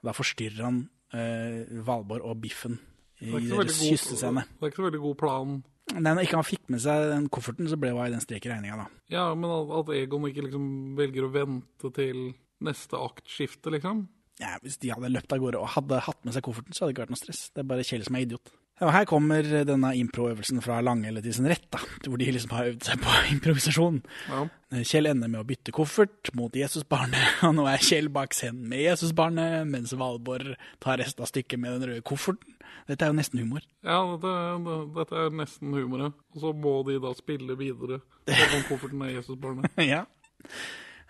Og 0.00 0.10
da 0.10 0.14
forstyrrer 0.16 0.66
han 0.66 0.80
eh, 1.14 1.70
Valborg 1.86 2.26
og 2.26 2.40
Biffen 2.42 2.80
i 3.22 3.30
er 3.30 3.46
deres 3.46 3.78
kyssescene. 3.82 4.44
Det 4.58 4.66
er 4.66 4.72
ikke 4.72 4.82
så 4.82 4.88
veldig 4.88 5.04
god 5.06 5.18
plan. 5.22 5.54
Nei, 5.96 6.12
når 6.12 6.26
ikke 6.26 6.38
han 6.38 6.46
fikk 6.46 6.68
med 6.72 6.82
seg 6.84 7.08
den 7.10 7.26
kofferten, 7.32 7.68
så 7.70 7.78
ble 7.80 7.94
det 7.96 8.12
den 8.12 8.22
strek 8.24 8.46
i 8.46 8.52
regninga, 8.52 8.84
da. 8.84 8.86
Ja, 9.12 9.24
men 9.38 9.50
at, 9.50 9.90
Egon 9.96 10.28
ikke 10.28 10.44
liksom 10.46 10.68
velger 10.98 11.26
å 11.26 11.32
vente 11.32 11.90
til 11.96 12.32
neste 12.64 13.00
aktskifte, 13.00 13.72
liksom. 13.74 14.06
Ja, 14.38 14.54
Hvis 14.62 14.78
de 14.82 14.92
hadde 14.92 15.10
løpt 15.10 15.32
av 15.34 15.40
gårde 15.42 15.58
og 15.62 15.72
hadde 15.74 15.98
hatt 16.06 16.20
med 16.26 16.36
seg 16.36 16.44
kofferten, 16.46 16.76
så 16.76 16.84
hadde 16.84 16.92
det 16.92 16.96
ikke 16.96 17.06
vært 17.06 17.14
noe 17.16 17.22
stress. 17.22 17.42
Det 17.50 17.64
er 17.64 17.70
bare 17.72 17.86
Kjell 17.86 18.04
som 18.06 18.18
er 18.18 18.26
idiot. 18.26 18.52
Ja, 18.78 18.86
og 18.86 18.92
Her 18.94 19.06
kommer 19.10 19.42
denne 19.66 19.88
impro-øvelsen 19.98 20.60
fra 20.62 20.76
Langhelle 20.86 21.18
til 21.24 21.34
sin 21.34 21.48
rett, 21.50 21.64
da, 21.74 21.80
hvor 22.06 22.18
de 22.20 22.28
liksom 22.30 22.52
har 22.54 22.68
øvd 22.70 22.84
seg 22.86 23.00
på 23.02 23.14
improvisasjon. 23.34 23.96
Ja. 24.30 24.44
Kjell 24.86 25.08
ender 25.10 25.30
med 25.32 25.40
å 25.40 25.46
bytte 25.48 25.72
koffert 25.74 26.30
mot 26.38 26.54
Jesusbarnet, 26.54 27.32
og 27.48 27.56
nå 27.58 27.64
er 27.70 27.82
Kjell 27.82 28.06
bak 28.14 28.36
scenen 28.36 28.68
med 28.70 28.84
Jesusbarnet, 28.84 29.64
mens 29.66 29.94
Valborg 29.98 30.54
tar 30.84 31.00
resten 31.02 31.24
av 31.26 31.30
stykket 31.32 31.58
med 31.62 31.74
den 31.78 31.90
røde 31.90 32.04
kofferten. 32.06 32.54
Dette 32.88 33.04
er 33.04 33.10
jo 33.10 33.16
nesten 33.18 33.40
humor. 33.42 33.64
Ja, 33.84 33.98
dette, 34.14 34.34
det, 34.64 34.76
dette 34.96 35.16
er 35.26 35.34
nesten 35.42 35.74
humor, 35.76 36.06
ja. 36.06 36.10
Og 36.36 36.40
så 36.44 36.52
må 36.56 36.76
de 36.88 37.00
da 37.02 37.10
spille 37.18 37.56
videre. 37.58 37.98
på 38.30 38.36
om 38.60 38.62
kofferten 38.70 39.02
er 39.08 39.16
Jesusbarnet. 39.18 39.74
ja. 39.84 40.04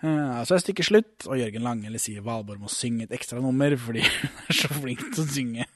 Eh, 0.02 0.40
Så 0.46 0.54
er 0.56 0.62
stykket 0.64 0.88
slutt, 0.88 1.26
og 1.28 1.38
Jørgen 1.38 1.62
Langhelle 1.66 2.00
sier 2.02 2.24
Valborg 2.26 2.62
må 2.64 2.70
synge 2.72 3.06
et 3.06 3.14
ekstra 3.18 3.42
nummer 3.44 3.74
fordi 3.78 4.02
hun 4.08 4.40
er 4.48 4.58
så 4.62 4.70
flink 4.78 5.04
til 5.12 5.24
å 5.24 5.28
synge. 5.36 5.68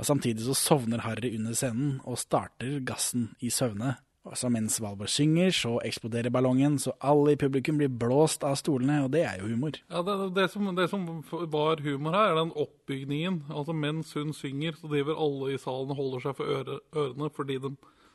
Og 0.00 0.08
Samtidig 0.08 0.46
så 0.46 0.56
sovner 0.56 1.04
Harry 1.04 1.34
under 1.36 1.56
scenen 1.56 2.00
og 2.08 2.18
starter 2.20 2.80
gassen 2.86 3.30
i 3.40 3.50
søvne. 3.52 3.96
Og 4.22 4.36
så 4.38 4.46
mens 4.54 4.76
Valborg 4.78 5.10
synger, 5.10 5.50
så 5.50 5.72
eksploderer 5.82 6.30
ballongen, 6.30 6.76
så 6.78 6.92
alle 7.02 7.32
i 7.34 7.38
publikum 7.38 7.80
blir 7.80 7.90
blåst 7.90 8.44
av 8.46 8.54
stolene, 8.60 9.00
og 9.02 9.10
det 9.10 9.24
er 9.26 9.40
jo 9.40 9.48
humor. 9.50 9.80
Ja, 9.90 10.04
det, 10.06 10.14
det, 10.36 10.44
som, 10.52 10.68
det 10.78 10.86
som 10.92 11.08
var 11.50 11.82
humor 11.82 12.14
her, 12.14 12.30
er 12.30 12.38
den 12.38 12.52
oppbygningen. 12.54 13.40
Altså 13.50 13.74
Mens 13.74 14.14
hun 14.14 14.30
synger, 14.36 14.78
så 14.78 14.90
driver 14.92 15.18
alle 15.18 15.56
i 15.56 15.58
salen 15.58 15.90
og 15.90 15.98
holder 15.98 16.26
seg 16.28 16.38
for 16.38 16.54
øre, 16.54 16.78
ørene 16.94 17.32
fordi 17.34 17.58
de 17.66 17.72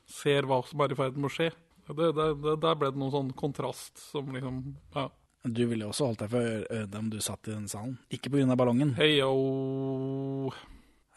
ser 0.07 0.47
hva 0.47 0.61
som 0.63 0.85
er 0.85 0.95
i 0.95 0.99
ferd 1.01 1.19
med 1.19 1.27
å 1.27 1.33
skje. 1.35 1.51
Det, 1.87 2.09
der 2.15 2.79
ble 2.79 2.91
det 2.91 2.99
noen 2.99 3.13
sånn 3.13 3.35
kontrast 3.35 3.99
som 4.09 4.31
liksom 4.35 4.63
Ja. 4.95 5.09
Du 5.47 5.61
ville 5.69 5.87
også 5.87 6.09
holdt 6.09 6.25
deg 6.25 6.31
for 6.33 6.63
ørene 6.75 6.99
om 6.99 7.11
du 7.11 7.21
satt 7.23 7.47
i 7.47 7.53
den 7.53 7.69
salen. 7.71 7.99
Ikke 8.11 8.31
pga. 8.31 8.55
ballongen. 8.59 8.95
Heyo. 8.97 10.51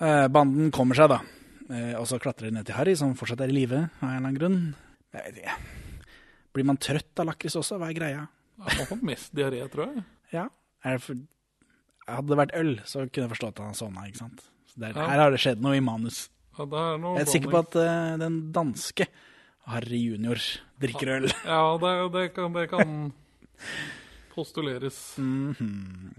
Eh, 0.01 0.27
banden 0.33 0.70
kommer 0.75 0.97
seg, 0.97 1.11
da. 1.12 1.20
Eh, 1.70 1.93
og 2.01 2.07
så 2.09 2.19
klatrer 2.23 2.49
de 2.49 2.57
ned 2.57 2.67
til 2.69 2.75
Harry, 2.79 2.95
som 2.99 3.12
fortsatt 3.19 3.43
er 3.45 3.53
i 3.53 3.57
live 3.57 3.83
av 4.01 4.07
en 4.07 4.09
eller 4.09 4.17
annen 4.23 4.39
grunn. 4.39 4.61
Jeg 5.15 5.27
vet 5.27 5.41
ikke. 5.43 5.57
Blir 6.57 6.67
man 6.67 6.81
trøtt 6.83 7.20
av 7.23 7.29
lakris 7.29 7.57
også? 7.61 7.77
Hva 7.79 7.91
er 7.93 7.99
greia? 7.99 8.23
Han 8.61 8.89
får 8.89 9.03
mest 9.07 9.35
diaré, 9.37 9.61
tror 9.73 9.91
jeg. 9.93 10.05
Ja. 10.35 10.47
Hadde 10.85 12.27
det 12.33 12.39
vært 12.41 12.55
øl, 12.59 12.73
så 12.89 13.05
kunne 13.07 13.27
jeg 13.29 13.33
forstått 13.35 13.61
at 13.61 13.69
han 13.69 13.77
sovna, 13.79 14.07
ikke 14.09 14.23
sant. 14.25 14.47
Der, 14.77 14.95
Ja. 14.97 15.07
Her 15.11 15.25
har 15.27 15.31
det 15.35 15.41
skjedd 15.43 15.61
noe 15.62 15.77
i 15.77 15.83
manus. 15.85 16.29
Ja, 16.59 16.65
det 16.65 16.79
er 16.81 16.99
noe 16.99 17.19
Jeg 17.19 17.27
er 17.27 17.31
sikker 17.31 17.53
på 17.53 17.61
at 17.61 17.77
uh, 17.79 18.17
den 18.20 18.53
danske 18.55 19.07
Harry 19.70 20.01
junior 20.01 20.41
drikker 20.81 21.12
øl. 21.19 21.29
Ja, 21.45 21.62
det, 21.83 21.93
det, 22.17 22.25
kan, 22.35 22.53
det 22.57 22.67
kan 22.73 23.12
postuleres. 24.35 24.99
Mhm. 25.19 26.15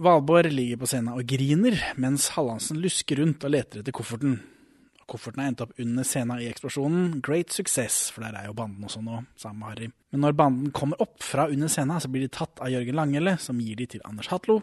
Valborg 0.00 0.48
ligger 0.54 0.78
på 0.80 0.88
scenen 0.88 1.12
og 1.12 1.26
griner, 1.28 1.76
mens 2.00 2.30
Hallandsen 2.32 2.78
lusker 2.80 3.20
rundt 3.20 3.44
og 3.44 3.52
leter 3.52 3.82
etter 3.82 3.92
kofferten. 3.92 4.38
Kofferten 5.10 5.42
har 5.42 5.50
endt 5.50 5.60
opp 5.64 5.74
under 5.82 6.06
scenen 6.06 6.40
i 6.40 6.46
eksplosjonen. 6.48 7.18
Great 7.20 7.52
success, 7.52 8.06
for 8.14 8.24
der 8.24 8.38
er 8.38 8.46
jo 8.48 8.54
banden 8.56 8.86
også 8.86 9.02
nå, 9.04 9.18
sammen 9.40 9.60
med 9.60 9.68
Harry. 9.74 9.88
Men 10.14 10.24
når 10.24 10.36
banden 10.38 10.70
kommer 10.72 11.02
opp 11.04 11.20
fra 11.26 11.48
under 11.52 11.68
scenen, 11.68 12.00
så 12.00 12.08
blir 12.08 12.24
de 12.24 12.32
tatt 12.32 12.62
av 12.62 12.70
Jørgen 12.72 12.96
Langhelle, 12.96 13.36
som 13.42 13.60
gir 13.60 13.76
de 13.76 13.88
til 13.92 14.06
Anders 14.08 14.30
Hatlo. 14.32 14.60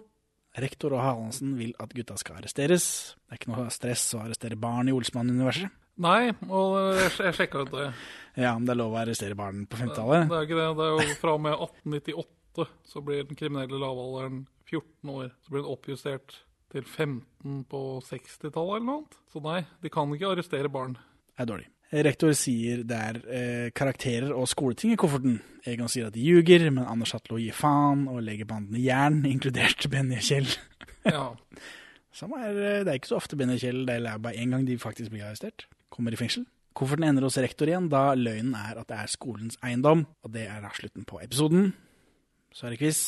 Rektor 0.58 0.96
og 0.98 1.04
Hallandsen 1.06 1.54
vil 1.60 1.76
at 1.84 1.94
gutta 1.94 2.18
skal 2.18 2.40
arresteres. 2.40 2.88
Det 3.28 3.36
er 3.36 3.42
ikke 3.44 3.54
noe 3.54 3.68
stress 3.76 4.08
å 4.18 4.24
arrestere 4.24 4.58
barn 4.58 4.90
i 4.90 4.96
Olsmann-universet. 4.98 5.70
Nei, 6.02 6.32
og 6.50 6.98
jeg, 6.98 7.34
sjekka 7.38 7.62
ut 7.66 7.74
det. 7.74 7.92
Ja, 8.38 8.56
om 8.56 8.66
det 8.66 8.74
er 8.74 8.82
lov 8.82 8.94
å 8.96 9.02
arrestere 9.04 9.38
barn 9.38 9.68
på 9.70 9.78
Det 9.78 9.86
50-tallet. 9.86 10.34
er 10.34 10.50
ikke 10.50 10.58
det. 10.64 10.68
Det 10.78 10.86
er 10.90 10.94
jo 10.98 11.16
fra 11.22 11.38
og 11.38 11.46
med 11.46 11.58
1898 11.62 12.70
så 12.90 13.02
blir 13.06 13.26
den 13.30 13.38
kriminelle 13.38 13.78
lavalderen 13.82 14.46
14 14.68 15.14
år. 15.14 15.32
Så 15.44 15.54
blir 15.54 15.64
den 15.64 15.72
oppjustert 15.72 16.38
til 16.74 16.84
15 16.84 17.64
på 17.72 17.82
60-tallet 18.04 18.78
eller 18.78 18.88
noe 18.88 19.00
annet. 19.02 19.18
Så 19.32 19.42
nei, 19.44 19.62
de 19.84 19.92
kan 19.94 20.14
ikke 20.14 20.32
arrestere 20.34 20.72
barn. 20.72 20.98
Det 21.34 21.46
er 21.46 21.52
dårlig. 21.52 21.68
Rektor 21.88 22.34
sier 22.36 22.82
det 22.84 22.98
er 23.00 23.18
eh, 23.32 23.68
karakterer 23.76 24.34
og 24.36 24.50
skoleting 24.52 24.92
i 24.92 25.00
kofferten. 25.00 25.38
Egon 25.68 25.88
sier 25.92 26.10
at 26.10 26.16
de 26.18 26.24
ljuger, 26.24 26.66
men 26.68 26.84
Anders 26.84 27.14
Hatlo 27.16 27.40
gir 27.40 27.56
faen 27.56 28.10
og 28.12 28.20
legger 28.28 28.50
bandene 28.50 28.82
i 28.82 28.88
jern, 28.90 29.22
inkludert 29.34 29.88
Benny 29.92 30.20
og 30.20 30.28
Kjell. 30.28 30.52
Ja. 31.08 31.30
Er, 32.18 32.58
eh, 32.58 32.82
det 32.84 32.90
er 32.90 32.98
ikke 32.98 33.14
så 33.14 33.20
ofte 33.22 33.38
Benny 33.40 33.56
og 33.56 33.62
Kjell, 33.62 33.86
det 33.88 34.02
er 34.02 34.20
bare 34.20 34.36
én 34.42 34.52
gang 34.52 34.66
de 34.68 34.76
faktisk 34.82 35.14
blir 35.14 35.24
arrestert. 35.24 35.70
Kommer 35.94 36.12
i 36.12 36.20
fengsel. 36.20 36.44
Kofferten 36.76 37.08
ender 37.08 37.24
hos 37.24 37.38
rektor 37.40 37.70
igjen, 37.70 37.88
da 37.90 38.12
løgnen 38.18 38.58
er 38.60 38.82
at 38.82 38.90
det 38.90 38.98
er 39.00 39.10
skolens 39.14 39.56
eiendom. 39.64 40.04
Og 40.28 40.34
det 40.36 40.44
er 40.52 40.60
da 40.66 40.74
slutten 40.76 41.08
på 41.08 41.22
episoden. 41.24 41.72
Så 42.52 42.68
er 42.68 42.76
det 42.76 42.82
quiz. 42.82 43.00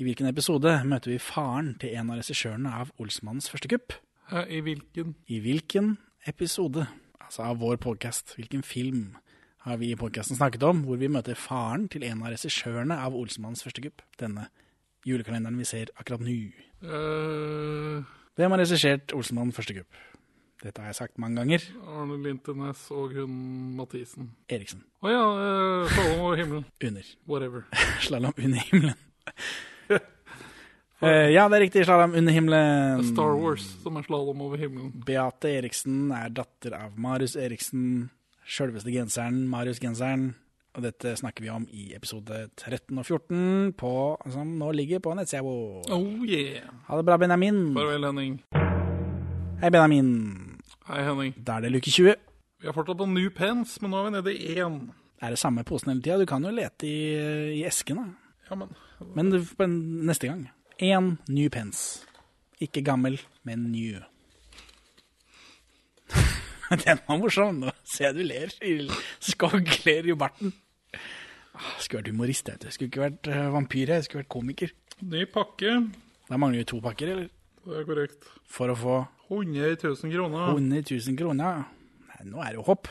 I 0.00 0.06
hvilken 0.06 0.26
episode 0.30 0.70
møter 0.88 1.12
vi 1.12 1.18
faren 1.20 1.74
til 1.80 1.92
en 1.98 2.08
av 2.08 2.22
regissørene 2.22 2.70
av 2.80 2.92
Olsmannens 3.02 3.50
første 3.52 3.68
kupp? 3.68 3.92
I 4.32 4.62
hvilken? 4.64 5.12
I 5.28 5.40
hvilken 5.44 5.96
episode, 6.30 6.86
altså 7.20 7.44
av 7.50 7.58
vår 7.60 7.76
podcast, 7.82 8.32
hvilken 8.38 8.64
film 8.64 9.18
har 9.66 9.76
vi 9.82 9.90
i 9.92 9.98
podcasten 9.98 10.38
snakket 10.38 10.64
om, 10.64 10.80
hvor 10.86 10.96
vi 10.96 11.10
møter 11.12 11.36
faren 11.36 11.90
til 11.92 12.06
en 12.08 12.24
av 12.24 12.32
regissørene 12.32 12.96
av 13.04 13.14
Olsmannens 13.18 13.62
første 13.66 13.84
kupp? 13.84 14.00
Denne 14.18 14.46
julekalenderen 15.04 15.60
vi 15.60 15.68
ser 15.68 15.92
akkurat 15.98 16.24
nå. 16.24 16.38
Uh... 16.80 18.00
Hvem 18.38 18.54
har 18.54 18.62
regissert 18.62 19.12
Olsenmann 19.12 19.52
første 19.52 19.74
kupp? 19.76 19.98
Dette 20.62 20.80
har 20.80 20.88
jeg 20.88 20.96
sagt 21.02 21.18
mange 21.20 21.36
ganger. 21.36 21.66
Arne 21.90 22.16
Lintenes 22.22 22.86
og 22.94 23.12
hun 23.18 23.34
Mathisen. 23.76 24.30
Eriksen. 24.48 24.86
Å 25.04 25.12
ja, 25.12 25.26
uh, 25.36 25.90
Slalåm 25.92 26.24
over 26.30 26.40
himmelen. 26.40 26.64
Under. 26.86 27.12
Whatever. 27.28 27.66
Slalåm 28.06 28.32
under 28.38 28.64
himmelen. 28.70 28.96
Eh, 31.02 31.32
ja, 31.34 31.48
det 31.50 31.56
er 31.56 31.64
riktig. 31.64 31.82
Slalåm 31.86 32.14
under 32.14 32.32
himmelen. 32.32 33.02
Star 33.08 33.34
Wars, 33.34 33.64
som 33.82 33.96
er 33.98 34.04
slalåm 34.06 34.44
over 34.44 34.60
himmelen. 34.60 34.92
Beate 35.06 35.50
Eriksen 35.50 36.12
er 36.14 36.30
datter 36.30 36.76
av 36.78 36.94
Marius 36.94 37.34
Eriksen, 37.34 38.06
sjølveste 38.46 38.94
genseren, 38.94 39.40
Marius-genseren. 39.50 40.28
Og 40.72 40.86
dette 40.86 41.16
snakker 41.18 41.44
vi 41.44 41.50
om 41.52 41.66
i 41.74 41.88
episode 41.96 42.46
13 42.56 42.96
og 42.96 43.04
14, 43.04 43.72
på, 43.76 43.90
som 44.32 44.54
nå 44.60 44.70
ligger 44.78 45.02
på 45.04 45.12
nettsida 45.18 45.42
vår. 45.44 45.90
Oh 45.92 46.22
yeah. 46.24 46.70
Ha 46.86 47.00
det 47.00 47.08
bra, 47.10 47.18
Benjamin. 47.20 47.60
Farvel, 47.74 48.06
Henning. 48.08 48.38
Hei, 49.60 49.68
Benjamin. 49.74 50.14
Hei, 50.86 51.02
Henning. 51.10 51.34
Da 51.36 51.58
er 51.58 51.66
det 51.66 51.74
luke 51.74 51.90
20. 51.92 52.14
Vi 52.62 52.70
har 52.70 52.78
fortsatt 52.78 53.02
på 53.02 53.10
New 53.10 53.28
Pens, 53.34 53.74
men 53.82 53.92
nå 53.92 54.00
er 54.00 54.08
vi 54.08 54.14
nede 54.16 54.38
i 54.38 54.56
én. 54.62 54.78
Er 55.22 55.34
det 55.34 55.42
samme 55.42 55.66
posen 55.66 55.92
hele 55.92 56.02
tida? 56.06 56.22
Du 56.22 56.30
kan 56.30 56.46
jo 56.46 56.54
lete 56.54 56.86
i, 56.86 56.96
i 57.58 57.62
esken, 57.66 58.00
da. 58.00 58.38
Ja, 58.48 58.56
men 58.62 58.72
Men 59.18 60.06
neste 60.06 60.30
gang. 60.30 60.46
Én 60.82 61.12
ny 61.30 61.46
pens. 61.52 62.02
Ikke 62.62 62.82
gammel, 62.86 63.20
men 63.46 63.68
new. 63.72 64.00
Den 66.84 66.98
var 67.06 67.18
morsom. 67.20 67.60
Nå 67.62 67.72
ser 67.86 68.08
jeg 68.10 68.16
du 68.18 68.22
ler. 68.26 68.52
Skogler 69.22 70.08
i 70.10 70.16
barten. 70.18 70.54
Ah, 71.52 71.74
Skulle 71.82 72.00
vært 72.02 72.10
humorist, 72.14 72.48
jeg. 72.48 72.72
Skulle 72.72 72.90
ikke 72.90 73.02
vært 73.04 73.28
eh, 73.30 73.46
vampyr, 73.52 73.92
jeg. 73.94 74.06
Skulle 74.06 74.22
vært 74.24 74.32
komiker. 74.32 74.72
Ny 75.04 75.26
pakke. 75.34 75.76
Da 76.30 76.38
mangler 76.40 76.62
vi 76.62 76.68
to 76.72 76.80
pakker, 76.82 77.12
eller? 77.14 77.28
Det 77.62 77.76
er 77.82 77.86
korrekt. 77.86 78.26
For 78.50 78.72
å 78.72 78.76
få 78.78 78.96
100 79.28 79.76
000 79.84 80.14
kroner. 80.14 80.48
100 80.56 80.82
000 80.96 81.18
kroner. 81.20 81.62
Nei, 82.08 82.24
nå 82.32 82.40
er 82.42 82.54
det 82.56 82.58
jo 82.62 82.66
hopp. 82.70 82.88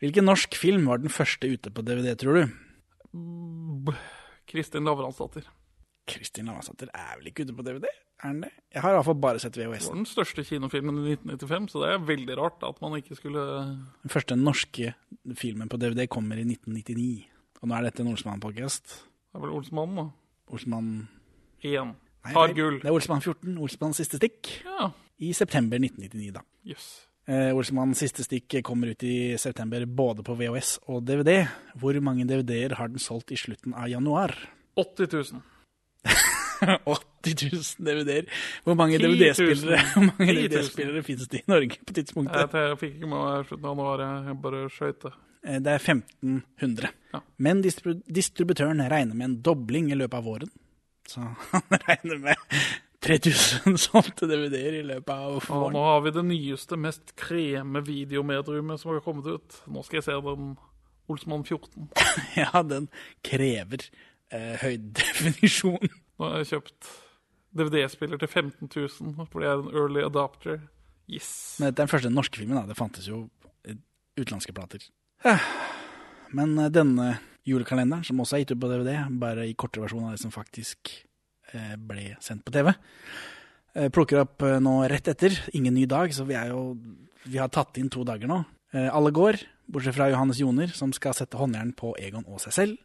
Hvilken 0.00 0.24
norsk 0.30 0.54
film 0.56 0.86
var 0.88 1.02
den 1.02 1.12
første 1.12 1.50
ute 1.50 1.68
på 1.74 1.82
DVD, 1.84 2.14
tror 2.16 2.38
du? 2.38 2.54
B- 3.90 3.98
Kristin 4.50 4.84
Lavransdatter. 4.88 5.46
Kristin 6.10 6.48
Lavransdatter 6.50 6.90
er 6.96 7.18
vel 7.20 7.30
ikke 7.30 7.44
ute 7.46 7.54
på 7.54 7.62
DVD? 7.66 7.86
Er 8.20 8.32
den 8.34 8.40
det? 8.44 8.50
Jeg 8.74 8.82
har 8.84 8.96
iallfall 8.96 9.16
bare 9.22 9.40
sett 9.40 9.54
Det 9.56 9.64
VHS. 9.68 9.86
var 9.88 9.96
den 10.00 10.08
største 10.10 10.44
kinofilmen 10.44 10.98
i 11.06 11.14
1995, 11.16 11.68
så 11.72 11.82
det 11.84 11.92
er 11.94 12.02
veldig 12.08 12.36
rart 12.40 12.62
at 12.66 12.80
man 12.82 12.96
ikke 12.98 13.16
skulle 13.16 13.44
Den 14.02 14.10
første 14.12 14.36
norske 14.36 14.94
filmen 15.38 15.68
på 15.70 15.78
DVD 15.80 16.06
kommer 16.10 16.36
i 16.36 16.44
1999. 16.44 17.26
Og 17.62 17.68
nå 17.68 17.76
er 17.78 17.82
dette 17.88 18.00
en 18.04 18.10
Olsmann-podkast. 18.12 18.84
Det 19.30 19.38
er 19.38 19.44
vel 19.44 19.54
Olsmannen, 19.56 19.96
da. 19.96 20.06
Olsmann 20.50 21.08
1. 21.62 21.94
Nei, 22.24 22.46
det- 22.48 22.56
gull. 22.56 22.80
Det 22.80 22.88
er 22.90 22.92
Olsmann 22.92 23.20
14. 23.22 23.56
Olsmanns 23.58 23.96
siste 23.96 24.16
stikk. 24.18 24.64
Ja. 24.64 24.90
I 25.20 25.32
september 25.32 25.78
1999, 25.78 26.32
da. 26.32 26.40
Jøss. 26.66 27.06
Eh, 27.06 27.09
Olsmanns 27.30 28.00
siste 28.02 28.24
stikk 28.26 28.56
kommer 28.66 28.90
ut 28.94 29.02
i 29.06 29.36
september 29.38 29.84
både 29.86 30.24
på 30.26 30.34
VHS 30.38 30.76
og 30.90 31.04
DVD. 31.06 31.44
Hvor 31.78 31.94
mange 32.02 32.24
DVD-er 32.26 32.74
har 32.80 32.90
den 32.90 32.98
solgt 33.02 33.30
i 33.30 33.38
slutten 33.38 33.74
av 33.78 33.86
januar? 33.92 34.34
80 34.80 35.12
000. 35.32 35.42
80 36.84 37.50
000 37.52 37.86
DVD-er. 37.86 38.26
Hvor 38.66 38.76
mange 38.76 38.98
DVD-spillere 39.00 39.78
Hvor 39.94 40.06
mange 40.10 40.26
10 40.26 40.34
000. 40.34 40.48
DVD-spillere 40.50 41.02
finnes 41.06 41.28
det 41.32 41.40
i 41.42 41.48
Norge 41.50 41.78
på 41.86 41.94
tidspunktet? 41.96 42.56
jeg 42.58 42.78
fikk 42.82 42.96
ikke 42.98 43.08
med 43.10 43.22
meg 43.24 43.48
slutten 43.48 43.68
av 43.70 43.74
januar, 43.78 44.02
jeg 44.28 44.36
bare 44.44 44.62
skøyt 44.74 45.06
det. 45.06 45.12
Eh, 45.46 45.58
Det 45.64 45.72
er 45.76 45.86
1500. 45.94 46.92
Men 47.40 47.62
distribu 47.64 48.02
distributøren 48.20 48.82
regner 48.92 49.16
med 49.16 49.28
en 49.30 49.38
dobling 49.46 49.88
i 49.92 49.96
løpet 49.98 50.18
av 50.20 50.26
våren. 50.28 50.52
Så 51.08 51.24
han 51.54 51.80
regner 51.86 52.20
med 52.28 52.36
3000 53.00 53.78
solgte 53.80 54.28
DVD-er 54.28 54.80
i 54.80 54.84
løpet 54.84 55.12
av 55.14 55.38
våren. 55.46 55.72
nå 55.76 55.84
har 55.86 56.02
vi 56.04 56.12
det 56.14 56.24
nyeste, 56.28 56.76
mest 56.76 57.14
kreme 57.18 57.80
videomediumet 57.86 58.82
som 58.82 58.92
har 58.92 59.00
kommet 59.04 59.26
ut. 59.30 59.60
Nå 59.72 59.84
skal 59.86 60.00
jeg 60.00 60.08
se 60.10 60.18
den 60.26 60.50
Olsmann 61.10 61.44
14. 61.44 61.88
Ja, 62.42 62.62
den 62.62 62.90
krever 63.26 63.86
eh, 64.30 64.60
høy 64.60 64.76
definisjon. 65.00 65.88
Nå 66.20 66.28
har 66.28 66.42
jeg 66.42 66.52
kjøpt 66.52 66.92
DVD-spiller 67.56 68.20
til 68.20 68.30
15 68.30 68.68
000, 68.68 69.26
fordi 69.32 69.48
jeg 69.48 69.56
er 69.56 69.64
en 69.64 69.74
early 69.74 70.04
adopter. 70.06 70.60
Yes. 71.10 71.32
Men 71.58 71.70
dette 71.70 71.80
er 71.80 71.88
den 71.88 71.94
første 71.96 72.12
norske 72.14 72.38
filmen. 72.38 72.60
da. 72.60 72.68
Det 72.68 72.78
fantes 72.78 73.08
jo 73.10 73.24
utenlandske 74.20 74.54
plater. 74.54 74.84
Men 76.36 76.58
eh, 76.58 76.70
denne 76.72 77.14
julekalenderen, 77.48 78.04
som 78.06 78.20
også 78.22 78.36
er 78.36 78.44
gitt 78.44 78.54
ut 78.54 78.62
på 78.62 78.70
DVD, 78.70 78.92
bare 79.18 79.48
i 79.48 79.56
kortere 79.58 79.86
versjon 79.86 80.06
av 80.06 80.14
det 80.14 80.22
som 80.22 80.34
faktisk 80.34 80.92
eh, 80.92 81.06
ble 81.76 82.16
sendt 82.20 82.44
på 82.46 82.52
TV, 82.54 82.72
eh, 83.74 83.88
plukker 83.92 84.22
opp 84.24 84.42
eh, 84.42 84.58
nå 84.62 84.80
rett 84.90 85.08
etter. 85.08 85.34
Ingen 85.58 85.74
ny 85.74 85.86
dag, 85.86 86.12
så 86.14 86.26
vi 86.28 86.34
jo 86.34 86.76
Vi 87.28 87.36
har 87.36 87.48
tatt 87.52 87.76
inn 87.76 87.90
to 87.90 88.02
dager 88.02 88.26
nå. 88.26 88.44
Eh, 88.72 88.88
Alle 88.88 89.10
går, 89.10 89.36
bortsett 89.68 89.94
fra 89.94 90.08
Johannes 90.08 90.38
Joner, 90.40 90.68
som 90.72 90.92
skal 90.92 91.12
sette 91.14 91.36
håndjern 91.36 91.74
på 91.76 91.92
Egon 92.00 92.24
og 92.26 92.40
seg 92.40 92.52
selv. 92.52 92.78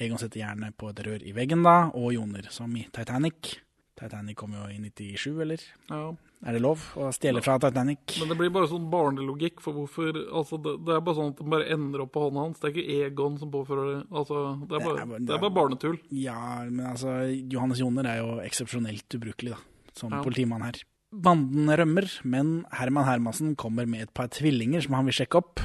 Egon 0.00 0.18
setter 0.18 0.40
jernet 0.40 0.76
på 0.76 0.88
et 0.90 1.02
rør 1.04 1.22
i 1.22 1.34
veggen, 1.36 1.62
da, 1.62 1.90
og 1.94 2.14
Joner, 2.14 2.48
som 2.50 2.72
i 2.76 2.86
Titanic. 2.90 3.58
Titanic 3.98 4.36
kom 4.36 4.54
jo 4.56 4.64
i 4.72 4.78
97, 4.82 5.40
eller? 5.44 5.60
Ja. 5.90 6.04
Er 6.44 6.52
det 6.56 6.60
lov 6.60 6.82
å 7.00 7.08
stjele 7.14 7.40
fra 7.44 7.54
Titanic? 7.62 8.16
Men 8.20 8.28
det 8.32 8.36
blir 8.40 8.50
bare 8.52 8.68
sånn 8.68 8.88
barnelogikk, 8.92 9.62
for 9.64 9.72
hvorfor 9.78 10.10
altså 10.34 10.58
det, 10.60 10.74
det 10.84 10.96
er 10.96 11.04
bare 11.06 11.16
sånn 11.16 11.30
at 11.32 11.38
den 11.40 11.52
bare 11.54 11.68
ender 11.72 12.02
opp 12.04 12.10
på 12.16 12.24
hånda 12.26 12.42
hans. 12.48 12.58
Det 12.60 12.68
er 12.68 12.74
ikke 12.74 12.96
Egon 13.06 13.38
som 13.40 13.52
påfører 13.54 13.86
det. 13.92 14.00
Altså, 14.12 14.40
det 14.68 14.76
er 14.80 14.84
bare, 14.88 15.20
det 15.22 15.36
er 15.38 15.44
bare 15.46 15.54
barnetull. 15.60 15.96
Ja, 16.12 16.40
men 16.68 16.82
altså, 16.90 17.14
Johannes 17.54 17.80
Joner 17.80 18.10
er 18.10 18.18
jo 18.20 18.34
eksepsjonelt 18.44 19.16
ubrukelig, 19.20 19.54
da, 19.54 19.92
som 19.96 20.12
Ja. 20.12 20.20
politimann 20.26 20.66
her. 20.66 20.82
Banden 21.14 21.70
rømmer, 21.70 22.10
men 22.26 22.52
Herman 22.74 23.06
Hermansen 23.06 23.54
kommer 23.56 23.86
med 23.86 24.02
et 24.08 24.12
par 24.18 24.26
tvillinger 24.34 24.82
som 24.82 24.98
han 24.98 25.06
vil 25.06 25.14
sjekke 25.22 25.38
opp. 25.40 25.62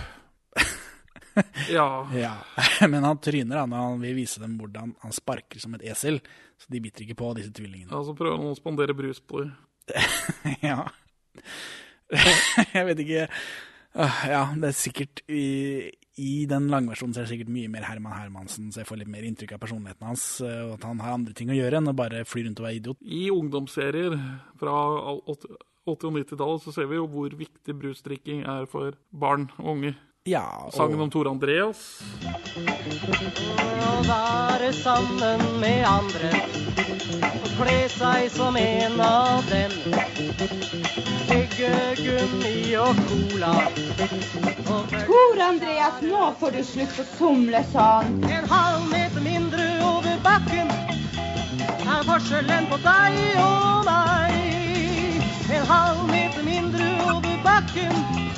Ja. 1.70 2.08
Ja, 2.14 2.34
Men 2.90 3.04
han 3.06 3.20
tryner 3.24 3.62
da 3.62 3.66
når 3.70 3.78
han 3.86 4.02
vil 4.02 4.16
vise 4.18 4.42
dem 4.42 4.58
hvordan 4.60 4.96
han 5.04 5.14
sparker 5.16 5.62
som 5.62 5.76
et 5.78 5.86
esel, 5.88 6.18
så 6.60 6.70
de 6.74 6.82
biter 6.84 7.06
ikke 7.06 7.18
på, 7.22 7.32
disse 7.38 7.54
tvillingene. 7.56 7.92
Ja, 7.94 8.02
så 8.04 8.16
prøver 8.18 8.38
han 8.38 8.52
å 8.52 8.58
spandere 8.58 8.96
brus 8.98 9.22
på 9.24 9.46
dem. 9.46 9.56
ja. 10.66 10.84
Jeg 12.76 12.86
vet 12.90 13.02
ikke 13.06 13.26
Ah, 13.98 14.20
Ja, 14.30 14.42
det 14.54 14.70
er 14.70 14.76
sikkert 14.78 15.22
i, 15.34 15.90
I 16.22 16.34
den 16.50 16.68
langversjonen 16.70 17.16
så 17.16 17.22
er 17.22 17.26
det 17.26 17.32
sikkert 17.32 17.50
mye 17.56 17.72
mer 17.74 17.88
Herman 17.88 18.14
Hermansen, 18.14 18.68
så 18.70 18.84
jeg 18.84 18.90
får 18.90 19.00
litt 19.02 19.10
mer 19.10 19.26
inntrykk 19.26 19.56
av 19.56 19.62
personligheten 19.64 20.06
hans, 20.06 20.26
eh, 20.46 20.60
og 20.68 20.76
at 20.76 20.86
han 20.86 21.02
har 21.02 21.16
andre 21.16 21.34
ting 21.34 21.50
å 21.50 21.58
gjøre 21.58 21.80
enn 21.82 21.90
å 21.90 21.96
bare 21.98 22.22
fly 22.30 22.44
rundt 22.46 22.62
og 22.62 22.68
være 22.68 22.78
idiot. 22.84 23.02
I 23.02 23.24
ungdomsserier 23.34 24.14
fra 24.62 24.76
80- 25.26 25.58
80- 25.90 26.06
og 26.12 26.20
90-tallet 26.20 26.66
så 26.68 26.76
ser 26.76 26.90
vi 26.92 27.00
jo 27.00 27.08
hvor 27.10 27.34
viktig 27.40 27.74
brusdrikking 27.82 28.44
er 28.46 28.68
for 28.70 28.94
barn 29.10 29.48
og 29.58 29.72
unge. 29.74 29.96
Ja, 30.24 30.70
Sangen 30.74 31.00
om 31.00 31.10
Tor 31.10 31.28
Andreas. 31.32 31.78
Å 33.88 34.02
være 34.04 34.74
sammen 34.76 35.44
med 35.62 35.86
andre 35.88 36.32
og 37.40 37.48
kle 37.56 37.78
seg 37.94 38.28
som 38.34 38.58
en 38.60 39.00
av 39.00 39.48
dem. 39.48 39.72
Tyggegummi 41.30 42.76
og 42.84 43.00
cola. 43.08 43.54
Tor 45.08 45.44
Andreas, 45.48 46.04
nå 46.04 46.28
får 46.44 46.58
du 46.58 46.62
slutt 46.68 47.00
å 47.00 47.10
somle 47.16 47.64
sånn. 47.72 48.20
En 48.28 48.52
halv 48.52 48.92
meter 48.92 49.24
mindre 49.24 49.72
over 49.88 50.20
bakken 50.28 50.68
er 51.88 52.04
forskjellen 52.12 52.68
på 52.68 52.84
deg 52.84 53.22
og 53.40 53.88
meg. 53.88 55.24
En 55.48 55.70
halv 55.72 56.10
meter 56.12 56.44
mindre 56.44 56.96
over 57.08 57.40
bakken 57.48 58.29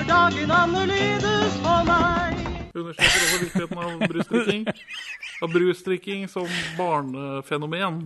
gjør 0.00 0.08
dagen 0.08 0.50
annerledes 0.54 1.56
for 1.60 1.84
meg. 1.84 2.38
Understreker 2.74 3.24
også 3.24 3.38
viktigheten 3.42 3.80
av 3.82 4.02
brusdrikking. 4.08 4.62
Av 5.44 5.52
brusdrikking 5.52 6.22
som 6.30 6.46
barnefenomen. 6.78 7.98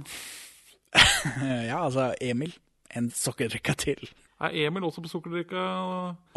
ja, 1.71 1.79
altså 1.85 2.09
Emil. 2.21 2.55
En 2.95 3.11
sokkerdrikka 3.15 3.75
til. 3.79 4.09
Er 4.43 4.55
Emil 4.67 4.85
også 4.87 5.03
på 5.05 5.09
sukkerdrikka? 5.13 5.63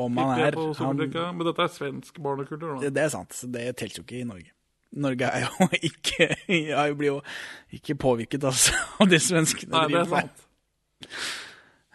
Om 0.02 0.18
han 0.22 0.40
er, 0.46 0.52
på 0.58 0.74
han- 0.78 0.98
Men 1.38 1.46
dette 1.48 1.62
er 1.66 1.74
svensk 1.74 2.20
barnekultur, 2.22 2.76
da. 2.76 2.82
Det, 2.86 2.94
det 2.96 3.04
er 3.04 3.10
sant. 3.14 3.34
Det 3.54 3.66
teller 3.78 3.98
jo 3.98 4.04
ikke 4.06 4.20
i 4.22 4.24
Norge. 4.30 4.52
Norge 4.98 5.26
er 5.26 5.48
jo 5.48 5.68
ikke 5.90 6.28
Jeg 6.48 6.98
blir 6.98 7.08
jo 7.10 7.22
ikke 7.76 7.96
påvirket 7.96 8.44
altså, 8.48 8.74
av 9.02 9.10
det 9.12 9.20
svenskene 9.22 9.74
Nei, 9.74 9.88
det 9.92 10.00
er 10.06 10.12
sant. 10.14 10.46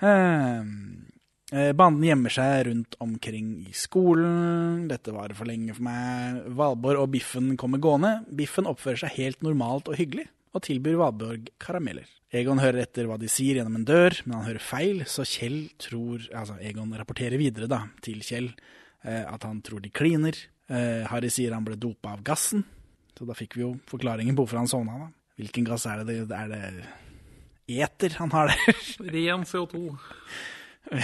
med. 0.02 0.91
Eh, 1.52 1.74
Banden 1.76 2.06
gjemmer 2.06 2.32
seg 2.32 2.66
rundt 2.70 2.94
omkring 3.04 3.48
i 3.68 3.74
skolen. 3.76 4.86
Dette 4.88 5.12
var 5.12 5.34
for 5.36 5.48
lenge 5.50 5.74
for 5.76 5.84
meg. 5.84 6.38
Valborg 6.56 7.02
og 7.02 7.10
Biffen 7.12 7.50
kommer 7.60 7.82
gående. 7.82 8.14
Biffen 8.32 8.68
oppfører 8.70 9.02
seg 9.02 9.18
helt 9.18 9.44
normalt 9.44 9.90
og 9.92 9.98
hyggelig, 10.00 10.30
og 10.56 10.64
tilbyr 10.64 10.96
Valborg 11.02 11.50
karameller. 11.60 12.08
Egon 12.32 12.62
hører 12.62 12.86
etter 12.86 13.04
hva 13.04 13.18
de 13.20 13.28
sier 13.28 13.58
gjennom 13.58 13.76
en 13.76 13.84
dør, 13.84 14.16
men 14.24 14.38
han 14.38 14.46
hører 14.48 14.64
feil, 14.64 15.02
så 15.04 15.26
Kjell 15.28 15.66
tror 15.76 16.24
Altså, 16.32 16.56
Egon 16.64 16.94
rapporterer 16.96 17.36
videre 17.36 17.68
da, 17.68 17.82
til 18.00 18.24
Kjell 18.24 18.48
eh, 19.04 19.26
at 19.28 19.44
han 19.44 19.60
tror 19.60 19.84
de 19.84 19.92
kliner. 19.92 20.38
Eh, 20.72 21.04
Harry 21.10 21.28
sier 21.28 21.52
han 21.52 21.68
ble 21.68 21.76
dopa 21.76 22.14
av 22.16 22.24
gassen, 22.24 22.64
så 23.12 23.28
da 23.28 23.36
fikk 23.36 23.58
vi 23.58 23.66
jo 23.66 23.74
forklaringen 23.92 24.32
på 24.32 24.46
hvorfor 24.46 24.62
han 24.62 24.72
sovna. 24.72 24.96
da. 25.04 25.10
Hvilken 25.36 25.68
gass 25.68 25.84
er 25.84 26.00
det 26.08 26.22
er 26.32 26.48
det 26.56 26.64
eter 27.82 28.16
han 28.16 28.32
har 28.32 28.48
der? 28.48 28.82
Ren 29.12 29.44
CO2. 29.44 29.84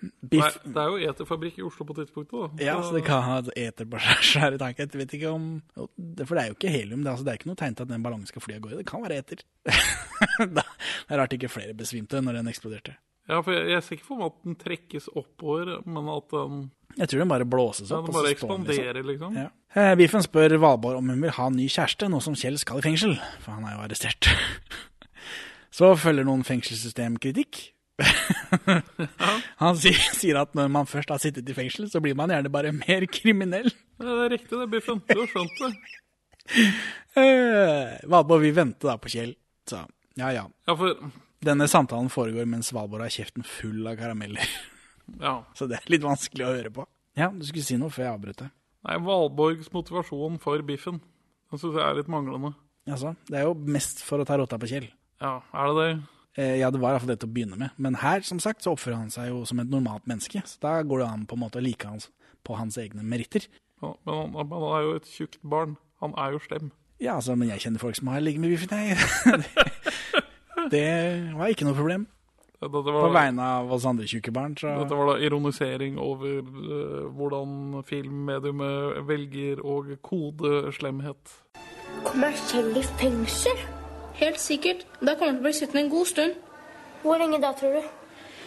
Biff. 0.00 0.40
Nei, 0.40 0.72
det 0.72 0.80
er 0.80 0.88
jo 0.88 1.10
eterfabrikk 1.10 1.58
i 1.60 1.64
Oslo 1.66 1.84
på 1.84 1.94
tidspunktet, 1.98 2.32
da. 2.32 2.64
Ja, 2.64 2.78
så 2.80 2.94
det 2.94 3.02
kan 3.04 3.20
ha 3.26 3.36
et 3.42 3.50
eter 3.60 3.88
på 3.90 4.00
svære 4.30 4.56
tanker. 4.60 4.88
Jeg 4.88 5.02
vet 5.02 5.12
ikke 5.18 5.32
om 5.34 5.48
For 5.76 6.32
det 6.32 6.42
er 6.42 6.48
jo 6.48 6.56
ikke 6.56 6.72
helium. 6.72 7.02
Det 7.02 7.10
er, 7.10 7.12
altså, 7.12 7.26
det 7.26 7.32
er 7.32 7.40
ikke 7.40 7.50
noe 7.50 7.60
tegn 7.60 7.76
til 7.76 7.84
at 7.84 7.92
den 7.92 8.04
ballongen 8.06 8.30
skal 8.30 8.44
fly 8.44 8.56
av 8.56 8.62
gårde. 8.64 8.80
Det 8.80 8.88
kan 8.88 9.04
være 9.04 9.18
eter. 9.20 9.44
det 10.56 10.64
er 10.64 11.20
rart 11.20 11.36
ikke 11.36 11.50
flere 11.52 11.76
besvimte 11.76 12.22
når 12.24 12.40
den 12.40 12.48
eksploderte. 12.52 12.96
Ja, 13.30 13.38
for 13.44 13.54
jeg, 13.54 13.66
jeg 13.70 13.84
ser 13.84 13.98
ikke 13.98 14.08
for 14.08 14.20
meg 14.20 14.30
at 14.32 14.38
den 14.46 14.56
trekkes 14.58 15.08
oppover, 15.12 15.74
men 15.86 16.08
at 16.10 16.32
den 16.32 16.62
Jeg 16.96 17.10
tror 17.10 17.20
den 17.22 17.32
bare 17.34 17.46
blåses 17.46 17.92
ja, 17.92 17.98
opp. 18.00 18.08
den 18.08 18.16
bare 18.16 18.24
står 18.24 18.36
ekspanderer, 18.38 19.02
liksom. 19.06 19.36
Ja. 19.38 19.50
Eh, 19.76 19.92
Biffen 20.00 20.24
spør 20.24 20.56
Valborg 20.58 20.98
om 20.98 21.12
hun 21.12 21.26
vil 21.26 21.36
ha 21.36 21.50
ny 21.52 21.68
kjæreste, 21.70 22.08
nå 22.10 22.22
som 22.24 22.38
Kjell 22.38 22.56
skal 22.58 22.80
i 22.80 22.86
fengsel, 22.88 23.14
for 23.44 23.54
han 23.54 23.68
er 23.68 23.76
jo 23.76 23.84
arrestert. 23.84 24.32
Så 25.76 25.92
følger 26.00 26.26
noen 26.26 26.42
fengselssystemkritikk. 26.46 27.60
Han 29.62 29.78
sier, 29.78 29.98
sier 30.16 30.40
at 30.40 30.54
når 30.56 30.70
man 30.72 30.88
først 30.88 31.12
har 31.12 31.20
sittet 31.22 31.48
i 31.48 31.56
fengsel, 31.56 31.88
så 31.92 32.02
blir 32.02 32.16
man 32.18 32.32
gjerne 32.32 32.52
bare 32.52 32.72
mer 32.74 33.06
kriminell. 33.12 33.70
Ja, 34.00 34.06
det 34.08 34.26
er 34.26 34.34
riktig, 34.36 34.58
det, 34.58 34.68
blir 34.72 34.84
Du 34.84 35.20
har 35.20 35.32
skjønt 35.32 35.60
det. 35.60 35.72
Eh, 37.20 37.98
Valborg 38.10 38.42
vil 38.46 38.54
vente 38.56 38.88
da 38.88 38.96
på 38.98 39.10
Kjell, 39.12 39.34
så 39.68 39.84
ja 40.18 40.30
ja. 40.34 40.46
Ja, 40.66 40.74
for 40.76 40.96
Denne 41.40 41.68
samtalen 41.70 42.10
foregår 42.12 42.48
mens 42.50 42.72
Valborg 42.74 43.06
har 43.06 43.14
kjeften 43.14 43.46
full 43.46 43.86
av 43.86 43.98
karameller. 44.00 44.44
Ja. 45.18 45.40
Så 45.58 45.66
det 45.66 45.74
er 45.74 45.88
litt 45.90 46.04
vanskelig 46.06 46.44
å 46.46 46.50
høre 46.52 46.70
på. 46.70 46.84
Ja, 47.18 47.32
du 47.34 47.42
skulle 47.42 47.66
si 47.66 47.74
noe 47.74 47.90
før 47.90 48.04
jeg 48.04 48.14
avbrøt 48.14 48.42
deg. 48.44 48.52
Nei, 48.86 48.98
Valborgs 49.02 49.72
motivasjon 49.74 50.36
for 50.38 50.62
biffen, 50.68 51.00
den 51.50 51.58
syns 51.58 51.74
jeg 51.74 51.82
er 51.82 51.96
litt 51.98 52.12
manglende. 52.14 52.52
Altså, 52.86 53.16
det 53.26 53.40
er 53.40 53.48
jo 53.48 53.56
mest 53.74 54.04
for 54.06 54.22
å 54.22 54.26
ta 54.28 54.38
rotta 54.38 54.54
på 54.62 54.68
Kjell. 54.70 54.86
Ja, 55.18 55.32
er 55.50 55.72
det 55.72 55.80
det? 55.80 55.88
Eh, 56.38 56.56
ja, 56.60 56.70
det 56.70 56.78
var 56.78 56.94
iallfall 56.94 57.10
det 57.10 57.20
til 57.22 57.30
å 57.30 57.34
begynne 57.34 57.58
med. 57.58 57.74
Men 57.76 57.98
her, 58.04 58.22
som 58.26 58.38
sagt, 58.42 58.62
så 58.64 58.74
oppfører 58.76 59.00
han 59.00 59.10
seg 59.14 59.32
jo 59.32 59.42
som 59.48 59.62
et 59.62 59.70
normalt 59.70 60.06
menneske. 60.10 60.42
Så 60.46 60.60
da 60.62 60.78
går 60.86 61.02
det 61.02 61.08
an 61.08 61.26
på 61.30 61.38
en 61.38 61.42
måte 61.44 61.58
å 61.58 61.64
like 61.64 61.88
hans 61.88 62.10
på 62.46 62.56
hans 62.56 62.78
egne 62.80 63.02
meritter. 63.04 63.48
Ja, 63.82 63.94
men, 64.06 64.14
han, 64.14 64.30
men 64.36 64.54
han 64.54 64.76
er 64.76 64.86
jo 64.86 64.94
et 65.00 65.10
tjukt 65.10 65.40
barn. 65.42 65.74
Han 66.04 66.14
er 66.20 66.36
jo 66.36 66.44
slem. 66.44 66.70
Ja, 67.00 67.16
altså, 67.16 67.34
men 67.36 67.48
jeg 67.48 67.64
kjenner 67.64 67.82
folk 67.82 67.96
som 67.96 68.10
har 68.12 68.20
ligget 68.20 68.42
med 68.44 68.52
biffen, 68.52 68.72
jeg. 68.76 68.96
det, 70.72 70.72
det 70.72 71.36
var 71.36 71.52
ikke 71.52 71.68
noe 71.68 71.76
problem. 71.76 72.06
Var, 72.60 72.82
På 72.84 73.08
vegne 73.08 73.44
av 73.56 73.70
oss 73.72 73.86
andre 73.88 74.04
tjukke 74.04 74.34
barn, 74.36 74.52
så 74.60 74.74
Dette 74.82 74.96
var 74.98 75.14
da 75.14 75.14
ironisering 75.24 75.96
over 75.96 76.42
uh, 76.44 77.06
hvordan 77.16 77.80
filmmediumet 77.88 79.00
velger 79.08 79.64
å 79.64 79.80
kode 80.04 80.68
slemhet. 80.76 81.38
Kommer 82.04 82.36
selv 82.36 82.76
i 82.76 82.84
fengsel? 83.00 83.79
Helt 84.20 84.40
sikkert. 84.40 84.84
Da 85.00 85.14
kommer 85.16 85.32
han 85.32 85.38
til 85.40 85.44
å 85.44 85.48
bli 85.48 85.56
sittende 85.56 85.82
en 85.86 85.92
god 85.92 86.08
stund. 86.10 86.38
Hvor 87.02 87.20
lenge 87.20 87.40
da, 87.40 87.52
tror 87.56 87.78
du? 87.78 87.88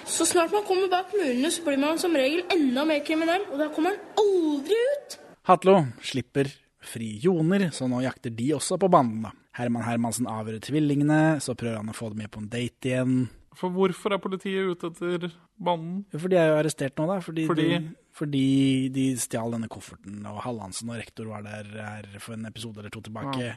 Så 0.06 0.26
snart 0.27 0.52
man 0.53 0.66
kommer 0.68 0.90
bak 0.92 1.14
murene, 1.16 1.50
så 1.52 1.64
blir 1.66 1.80
man 1.82 1.98
som 2.02 2.14
regel 2.19 2.43
enda 2.53 2.84
mer 2.85 3.00
kriminell. 3.08 3.45
Og 3.53 3.61
da 3.61 3.69
kommer 3.74 3.95
han 3.95 4.19
aldri 4.22 4.77
ut. 4.93 5.16
Hatlo 5.50 5.77
slipper 6.06 6.52
fri 6.84 7.14
joner, 7.24 7.69
så 7.76 7.88
nå 7.90 8.02
jakter 8.03 8.34
de 8.35 8.50
også 8.58 8.77
på 8.80 8.90
banden. 8.92 9.24
da. 9.26 9.32
Herman 9.58 9.85
Hermansen 9.85 10.27
avhører 10.27 10.60
tvillingene, 10.66 11.40
så 11.43 11.56
prøver 11.56 11.80
han 11.80 11.90
å 11.92 11.95
få 11.95 12.10
dem 12.11 12.24
med 12.24 12.32
på 12.34 12.42
en 12.42 12.50
date 12.52 12.90
igjen. 12.90 13.16
For 13.56 13.69
hvorfor 13.69 14.16
er 14.16 14.22
politiet 14.22 14.66
ute 14.74 14.90
etter 14.90 15.27
banden? 15.61 16.03
Jo, 16.11 16.19
For 16.19 16.32
de 16.34 16.40
er 16.42 16.48
jo 16.52 16.56
arrestert 16.60 16.98
nå, 16.98 17.06
da. 17.08 17.19
Fordi, 17.22 17.45
Fordi? 17.50 17.68
De, 17.69 17.92
fordi 18.18 18.45
de 18.93 19.06
stjal 19.22 19.53
denne 19.56 19.69
kofferten, 19.72 20.19
og 20.30 20.42
Hallandsen 20.45 20.90
og 20.90 21.00
rektor 21.00 21.30
var 21.30 21.45
der 21.45 21.69
her 21.77 22.08
for 22.19 22.34
en 22.35 22.45
episode 22.50 22.82
eller 22.82 22.93
to 22.93 23.02
tilbake 23.06 23.40
Ja. 23.45 23.53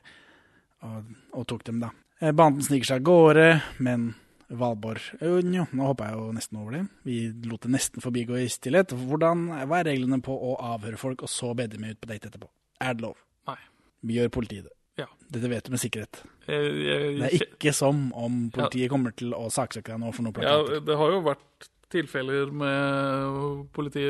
og, 0.86 1.08
og 1.32 1.46
tok 1.48 1.64
dem, 1.64 1.80
da. 1.82 1.90
Eh, 2.20 2.32
Banden 2.32 2.64
sniker 2.64 2.88
seg 2.88 3.02
av 3.02 3.08
gårde, 3.08 3.48
men 3.84 4.14
Valborg 4.46 5.02
Jo, 5.20 5.40
jo, 5.42 5.64
nå 5.74 5.88
hoppa 5.88 6.06
jeg 6.08 6.20
jo 6.20 6.28
nesten 6.36 6.60
over 6.60 6.76
det. 6.78 6.82
Vi 7.04 7.16
lot 7.50 7.66
det 7.66 7.72
nesten 7.74 8.04
forbigå 8.04 8.38
i 8.40 8.46
stillhet. 8.52 8.94
Hvordan, 8.94 9.48
hva 9.66 9.80
er 9.82 9.90
reglene 9.90 10.20
på 10.24 10.32
å 10.32 10.54
avhøre 10.72 11.00
folk, 11.00 11.26
og 11.26 11.32
så 11.32 11.52
be 11.58 11.66
dem 11.68 11.84
ut 11.84 12.00
på 12.00 12.08
date 12.08 12.30
etterpå? 12.30 12.48
Er 12.80 12.96
det 12.96 13.04
lov? 13.04 13.18
Nei. 13.50 13.58
Vi 14.06 14.18
Gjør 14.20 14.32
politiet 14.38 14.68
det? 14.68 14.74
Ja. 15.02 15.10
Dette 15.28 15.50
vet 15.52 15.66
du 15.66 15.74
med 15.74 15.82
sikkerhet. 15.82 16.22
Jeg, 16.46 16.68
jeg, 16.86 17.08
Det 17.18 17.26
er 17.26 17.34
ikke 17.42 17.72
som 17.76 18.06
om 18.16 18.46
politiet 18.54 18.88
kommer 18.92 19.12
til 19.18 19.34
å 19.36 19.50
saksøke 19.52 19.92
deg 19.92 20.00
nå 20.00 20.12
for 20.16 20.24
noe 20.24 20.46
Ja, 20.46 20.80
det 20.86 20.96
har 20.96 21.12
jo 21.12 21.18
vært 21.26 21.68
tilfeller 21.92 22.50
med 22.50 23.68
politi, 23.76 24.02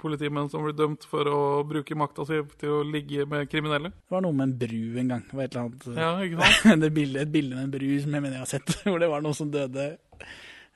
politimenn 0.00 0.48
som 0.50 0.64
blir 0.66 0.74
dømt 0.76 1.04
for 1.08 1.28
å 1.30 1.38
bruke 1.68 1.96
makta 1.98 2.24
si 2.28 2.40
til 2.60 2.74
å 2.78 2.82
ligge 2.86 3.26
med 3.30 3.48
kriminelle. 3.52 3.92
Det 3.94 4.14
var 4.16 4.24
noe 4.24 4.34
med 4.34 4.48
en 4.48 4.56
bru 4.58 4.98
en 5.02 5.12
gang. 5.14 5.24
Det 5.30 5.38
var 5.38 5.44
et 5.46 5.56
eller 5.56 5.64
annet, 5.68 5.88
Ja, 6.02 6.10
ikke 6.26 6.50
sant? 6.64 6.82
det 6.84 6.90
bildet, 6.96 7.22
et 7.26 7.32
bilde 7.34 7.56
med 7.58 7.64
en 7.68 7.74
bru 7.76 7.88
som 8.02 8.16
jeg 8.18 8.24
mener 8.24 8.38
jeg 8.40 8.44
har 8.44 8.52
sett, 8.52 8.74
hvor 8.88 8.98
det 9.02 9.10
var 9.12 9.24
noen 9.24 9.38
som 9.38 9.50
døde. 9.54 9.88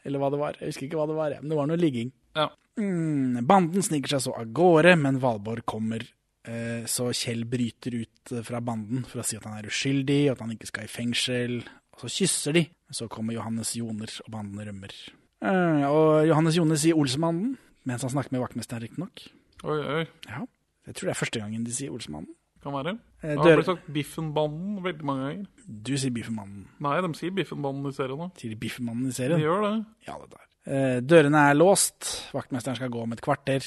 Eller 0.07 0.19
hva 0.23 0.33
det 0.35 0.41
var. 0.41 0.57
Jeg 0.61 0.73
husker 0.73 0.89
ikke 0.89 0.99
hva 1.03 1.07
det 1.11 1.19
var, 1.19 1.37
men 1.43 1.53
det 1.53 1.59
var 1.61 1.71
noe 1.71 1.79
ligging. 1.83 2.11
Ja. 2.39 2.49
Mm, 2.81 3.43
banden 3.47 3.85
sniker 3.85 4.15
seg 4.17 4.25
så 4.25 4.33
av 4.39 4.49
gårde, 4.57 4.97
men 4.99 5.19
Valborg 5.23 5.67
kommer. 5.69 6.03
eh, 6.49 6.87
Så 6.91 7.11
Kjell 7.15 7.45
bryter 7.47 7.95
ut 8.01 8.33
eh, 8.33 8.43
fra 8.47 8.61
banden 8.65 9.05
for 9.07 9.21
å 9.23 9.27
si 9.27 9.37
at 9.39 9.45
han 9.47 9.59
er 9.61 9.69
uskyldig, 9.71 10.21
og 10.31 10.37
at 10.39 10.43
han 10.47 10.55
ikke 10.57 10.71
skal 10.73 10.87
i 10.89 10.91
fengsel. 10.91 11.59
Og 11.93 12.07
så 12.07 12.11
kysser 12.17 12.57
de. 12.57 12.65
Så 12.93 13.07
kommer 13.13 13.37
Johannes 13.37 13.75
Joner, 13.77 14.11
og 14.25 14.33
banden 14.35 14.65
rømmer. 14.67 14.95
Eh, 15.43 15.85
Og 15.91 16.27
Johannes 16.29 16.57
Jone 16.57 16.77
sier 16.79 16.95
Olsemannen, 16.99 17.57
mens 17.89 18.03
han 18.07 18.11
snakker 18.15 18.33
med 18.33 18.41
vaktmesteren, 18.45 18.83
riktignok. 18.87 19.25
Oi, 19.65 19.79
oi. 19.81 20.05
Ja. 20.29 20.45
Jeg 20.87 20.95
tror 20.99 21.09
det 21.09 21.15
er 21.17 21.19
første 21.21 21.41
gangen 21.43 21.65
de 21.67 21.73
sier 21.75 21.91
Olsemannen. 21.95 22.31
Kan 22.63 22.73
være. 22.77 22.93
Eh, 23.25 23.35
Det 23.35 23.39
har 23.43 23.57
blitt 23.59 23.67
sagt 23.67 23.89
Biffenbanden 23.93 24.83
veldig 24.85 25.05
mange 25.05 25.23
ganger. 25.27 25.47
Du 25.67 25.97
sier 25.99 26.11
Biffenmannen. 26.15 26.67
Nei, 26.81 27.01
de 27.03 27.11
sier 27.19 27.31
Biffenbanden 27.35 27.91
i 27.91 27.93
serien 27.97 28.21
òg. 28.23 28.31
Sier 28.39 28.51
de 28.55 28.57
Biffenmannen 28.63 29.09
i 29.09 29.13
serien? 29.17 29.39
De 29.41 29.47
gjør 29.47 29.63
det. 29.67 29.87
Ja, 30.07 30.15
det 30.23 30.31
der. 30.31 30.47
Eh, 30.73 31.01
dørene 31.01 31.43
er 31.51 31.55
låst. 31.59 32.31
Vaktmesteren 32.33 32.77
skal 32.79 32.89
gå 32.95 33.03
om 33.03 33.13
et 33.13 33.21
kvarter. 33.21 33.67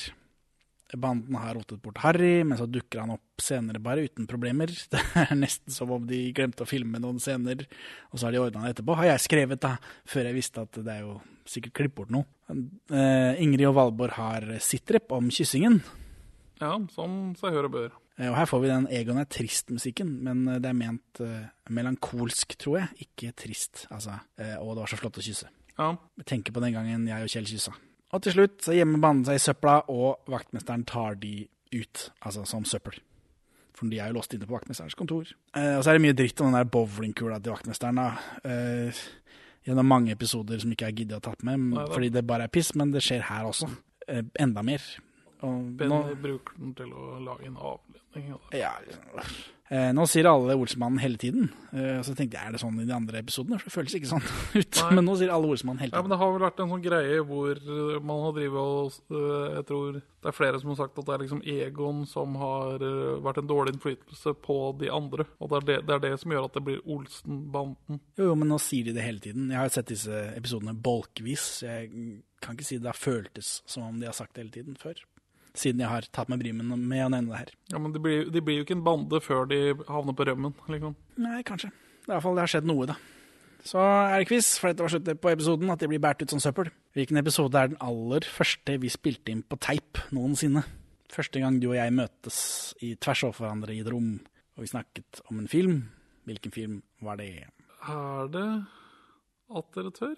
Banden 0.94 1.34
har 1.42 1.56
rotet 1.58 1.82
bort 1.82 1.98
Harry, 2.04 2.44
men 2.46 2.58
så 2.60 2.68
dukker 2.70 3.02
han 3.02 3.16
opp 3.16 3.42
senere 3.42 3.82
bare 3.84 4.04
uten 4.06 4.28
problemer. 4.30 4.70
Det 4.94 5.02
er 5.18 5.34
nesten 5.40 5.74
som 5.74 5.92
om 5.96 6.06
de 6.08 6.20
glemte 6.38 6.64
å 6.64 6.70
filme 6.70 7.02
noen 7.02 7.18
scener, 7.20 7.66
og 8.12 8.20
så 8.22 8.28
har 8.28 8.36
de 8.36 8.44
ordna 8.44 8.68
det 8.68 8.76
etterpå. 8.76 8.96
Har 9.00 9.10
jeg 9.10 9.24
skrevet, 9.26 9.62
da, 9.66 9.74
før 10.06 10.30
jeg 10.30 10.38
visste 10.38 10.64
at 10.68 10.78
det 10.86 10.94
er 10.94 11.04
jo 11.08 11.18
sikkert 11.50 11.76
klippet 11.82 11.98
bort 12.04 12.14
noe. 12.14 12.26
Eh, 12.94 13.42
Ingrid 13.44 13.68
og 13.72 13.76
Valborg 13.80 14.14
har 14.20 14.46
sittrep 14.64 15.12
om 15.18 15.28
kyssingen. 15.34 15.82
Ja, 16.62 16.76
som 16.94 17.34
seg 17.40 17.58
hør 17.58 17.68
og 17.68 17.74
bør. 17.76 17.90
Eh, 18.16 18.30
Og 18.32 18.38
her 18.38 18.48
får 18.48 18.62
vi 18.64 18.70
den 18.72 18.86
Egon 18.96 19.18
er 19.20 19.28
trist-musikken, 19.28 20.14
men 20.24 20.46
eh, 20.48 20.62
det 20.64 20.70
er 20.72 20.78
ment 20.80 21.20
eh, 21.26 21.50
melankolsk, 21.76 22.56
tror 22.62 22.80
jeg, 22.84 23.08
ikke 23.10 23.34
trist. 23.36 23.88
Altså, 23.92 24.16
og 24.62 24.72
det 24.78 24.86
var 24.86 24.94
så 24.94 25.00
flott 25.02 25.20
å 25.20 25.26
kysse. 25.26 25.50
Ja. 25.76 25.90
Jeg 26.22 26.30
tenker 26.30 26.56
på 26.56 26.62
den 26.64 26.72
gangen 26.78 27.10
jeg 27.10 27.26
og 27.28 27.32
Kjell 27.34 27.50
kyssa. 27.50 27.74
Og 28.16 28.24
til 28.24 28.36
slutt 28.36 28.64
så 28.64 28.76
gjemmer 28.76 29.02
banden 29.04 29.28
seg 29.28 29.40
i 29.40 29.44
søpla, 29.44 29.82
og 29.92 30.32
vaktmesteren 30.32 30.86
tar 30.88 31.18
de 31.20 31.44
ut, 31.76 32.10
altså 32.24 32.46
som 32.48 32.64
søppel. 32.68 33.02
For 33.76 33.92
de 33.92 34.00
er 34.00 34.12
jo 34.12 34.16
låst 34.22 34.32
inne 34.32 34.48
på 34.48 34.56
vaktmesterens 34.56 34.96
kontor. 34.96 35.28
Eh, 35.58 35.74
og 35.76 35.84
så 35.84 35.92
er 35.92 35.98
det 35.98 36.06
mye 36.06 36.16
dritt 36.16 36.40
om 36.40 36.48
den 36.48 36.56
der 36.62 36.70
bowlingkula 36.72 37.42
til 37.44 37.52
vaktmesteren, 37.52 38.00
da. 38.00 38.06
Eh, 38.48 39.02
gjennom 39.68 39.90
mange 39.90 40.14
episoder 40.16 40.62
som 40.62 40.72
ikke 40.72 40.88
er 40.88 40.96
giddet 40.96 41.20
å 41.20 41.26
tatt 41.26 41.44
med, 41.44 41.60
Nei, 41.60 41.82
da. 41.82 41.90
fordi 41.92 42.14
det 42.16 42.24
bare 42.30 42.48
er 42.48 42.54
piss, 42.56 42.72
men 42.80 42.94
det 42.96 43.04
skjer 43.04 43.26
her 43.28 43.50
også. 43.50 43.68
Eh, 44.08 44.24
enda 44.40 44.64
mer. 44.64 44.86
Og 45.44 45.76
Benny 45.76 45.92
nå, 45.92 46.16
bruker 46.24 46.56
den 46.62 46.72
til 46.78 46.96
å 46.96 47.20
lage 47.26 47.50
en 47.50 47.60
avledning. 47.60 48.32
Ja. 48.56 48.72
liksom. 48.86 49.36
Nå 49.66 50.04
sier 50.06 50.28
alle 50.30 50.54
Olsemannen 50.54 51.02
hele 51.02 51.18
tiden. 51.18 51.48
Eh, 51.74 51.98
så 52.06 52.14
tenkte 52.14 52.38
jeg, 52.38 52.48
er 52.48 52.54
det 52.54 52.60
sånn 52.62 52.78
i 52.84 52.86
de 52.86 52.94
andre 52.94 53.20
episodene? 53.24 53.58
For 53.58 53.68
det 53.68 53.74
føles 53.74 53.96
ikke 53.98 54.10
sånn 54.12 54.26
ut. 54.60 54.78
Nei. 54.78 54.90
Men 54.94 55.08
nå 55.08 55.16
sier 55.18 55.32
alle 55.34 55.50
Olsemannen 55.50 55.82
hele 55.82 55.90
tiden. 55.90 55.98
Ja, 55.98 56.06
men 56.06 56.14
Det 56.14 56.20
har 56.22 56.34
vel 56.36 56.44
vært 56.46 56.62
en 56.62 56.74
sånn 56.76 56.84
greie 56.86 57.24
hvor 57.26 57.58
eh, 57.58 57.96
man 58.06 58.22
har 58.28 58.36
drivet 58.36 58.60
og 58.62 59.00
eh, 59.10 59.56
Jeg 59.56 59.66
tror 59.72 59.98
det 59.98 60.30
er 60.32 60.38
flere 60.38 60.62
som 60.62 60.72
har 60.72 60.80
sagt 60.84 61.02
at 61.02 61.08
det 61.08 61.16
er 61.16 61.24
liksom 61.26 61.42
Egon 61.56 62.06
som 62.10 62.38
har 62.42 62.86
eh, 62.86 63.16
vært 63.26 63.42
en 63.42 63.50
dårlig 63.50 63.76
innflytelse 63.76 64.36
på 64.46 64.60
de 64.84 64.94
andre. 64.94 65.26
Og 65.42 65.50
det 65.50 65.58
er 65.58 65.68
det, 65.72 65.80
det, 65.90 65.98
er 65.98 66.06
det 66.06 66.14
som 66.22 66.38
gjør 66.38 66.48
at 66.48 66.60
det 66.60 66.66
blir 66.70 66.86
Olsen-banden. 66.96 68.00
Jo, 68.20 68.30
jo, 68.30 68.38
men 68.38 68.54
nå 68.54 68.62
sier 68.62 68.86
de 68.88 68.96
det 68.96 69.06
hele 69.06 69.24
tiden. 69.26 69.50
Jeg 69.50 69.62
har 69.64 69.74
sett 69.74 69.90
disse 69.92 70.24
episodene 70.38 70.78
bolkvis. 70.78 71.50
Jeg 71.66 71.90
kan 72.46 72.54
ikke 72.58 72.70
si 72.70 72.78
det 72.78 72.94
har 72.94 73.02
føltes 73.02 73.58
som 73.66 73.90
om 73.90 73.98
de 74.02 74.10
har 74.10 74.18
sagt 74.18 74.38
det 74.38 74.46
hele 74.46 74.56
tiden 74.60 74.78
før. 74.80 75.02
Siden 75.56 75.80
jeg 75.80 75.88
har 75.88 76.06
tatt 76.12 76.28
meg 76.32 76.42
bryet 76.42 76.58
med 76.60 76.74
å 76.76 76.78
nevne 76.78 77.22
det 77.30 77.38
her. 77.40 77.52
Ja, 77.72 77.80
Men 77.80 77.94
de 77.96 78.00
blir, 78.04 78.30
de 78.32 78.42
blir 78.44 78.58
jo 78.60 78.66
ikke 78.66 78.76
en 78.76 78.84
bande 78.86 79.22
før 79.24 79.46
de 79.48 79.60
havner 79.88 80.16
på 80.18 80.26
rømmen. 80.28 80.54
liksom. 80.68 80.96
Nei, 81.24 81.42
kanskje. 81.48 81.72
I 82.06 82.12
hvert 82.12 82.22
fall 82.26 82.36
det 82.36 82.44
har 82.44 82.52
skjedd 82.52 82.68
noe, 82.70 82.86
da. 82.92 82.98
Så 83.66 83.80
er 83.82 84.20
det 84.22 84.28
quiz, 84.30 84.52
for 84.62 84.70
dette 84.70 84.84
var 84.86 84.92
sluttet 84.94 85.22
på 85.24 85.32
episoden, 85.32 85.72
at 85.74 85.80
de 85.82 85.88
blir 85.90 86.02
båret 86.04 86.22
ut 86.22 86.30
som 86.36 86.42
søppel. 86.44 86.68
Hvilken 86.94 87.18
episode 87.18 87.58
er 87.58 87.72
den 87.72 87.80
aller 87.82 88.28
første 88.30 88.76
vi 88.84 88.92
spilte 88.94 89.32
inn 89.34 89.42
på 89.42 89.58
teip 89.64 89.98
noensinne? 90.14 90.62
Første 91.16 91.40
gang 91.42 91.58
du 91.64 91.70
og 91.72 91.78
jeg 91.80 91.94
møtes 91.96 92.38
i 92.86 92.92
tvers 93.00 93.24
overfor 93.26 93.48
hverandre 93.48 93.74
i 93.74 93.80
et 93.82 93.90
rom, 93.90 94.20
og 94.58 94.62
vi 94.66 94.70
snakket 94.70 95.24
om 95.32 95.40
en 95.42 95.50
film. 95.50 95.80
Hvilken 96.30 96.54
film 96.54 96.78
var 97.06 97.18
det? 97.18 97.32
Er 97.90 98.30
det 98.34 98.46
at 99.56 99.72
dere 99.78 99.92
tør? 99.96 100.16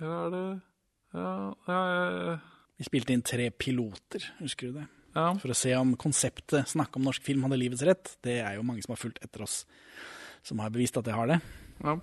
Eller 0.00 0.18
er 0.26 0.30
det 0.34 0.44
Ja, 1.14 1.30
jeg, 1.66 2.38
Vi 2.80 2.88
spilte 2.88 3.12
inn 3.12 3.24
tre 3.26 3.50
piloter, 3.52 4.24
husker 4.40 4.70
du 4.70 4.80
det? 4.80 4.86
Ja. 5.12 5.34
For 5.42 5.52
å 5.52 5.58
se 5.58 5.74
om 5.76 5.96
konseptet 6.00 6.70
'Snakke 6.70 6.96
om 6.96 7.04
norsk 7.04 7.22
film' 7.26 7.42
hadde 7.44 7.58
livets 7.60 7.84
rett. 7.84 8.16
Det 8.22 8.40
er 8.40 8.56
jo 8.56 8.64
mange 8.64 8.82
som 8.82 8.94
har 8.94 9.02
fulgt 9.02 9.20
etter 9.20 9.42
oss, 9.44 9.66
som 10.42 10.62
har 10.62 10.70
bevist 10.70 10.96
at 10.96 11.04
det 11.04 11.14
har 11.14 11.26
det. 11.26 11.40
Ja. 11.84 11.98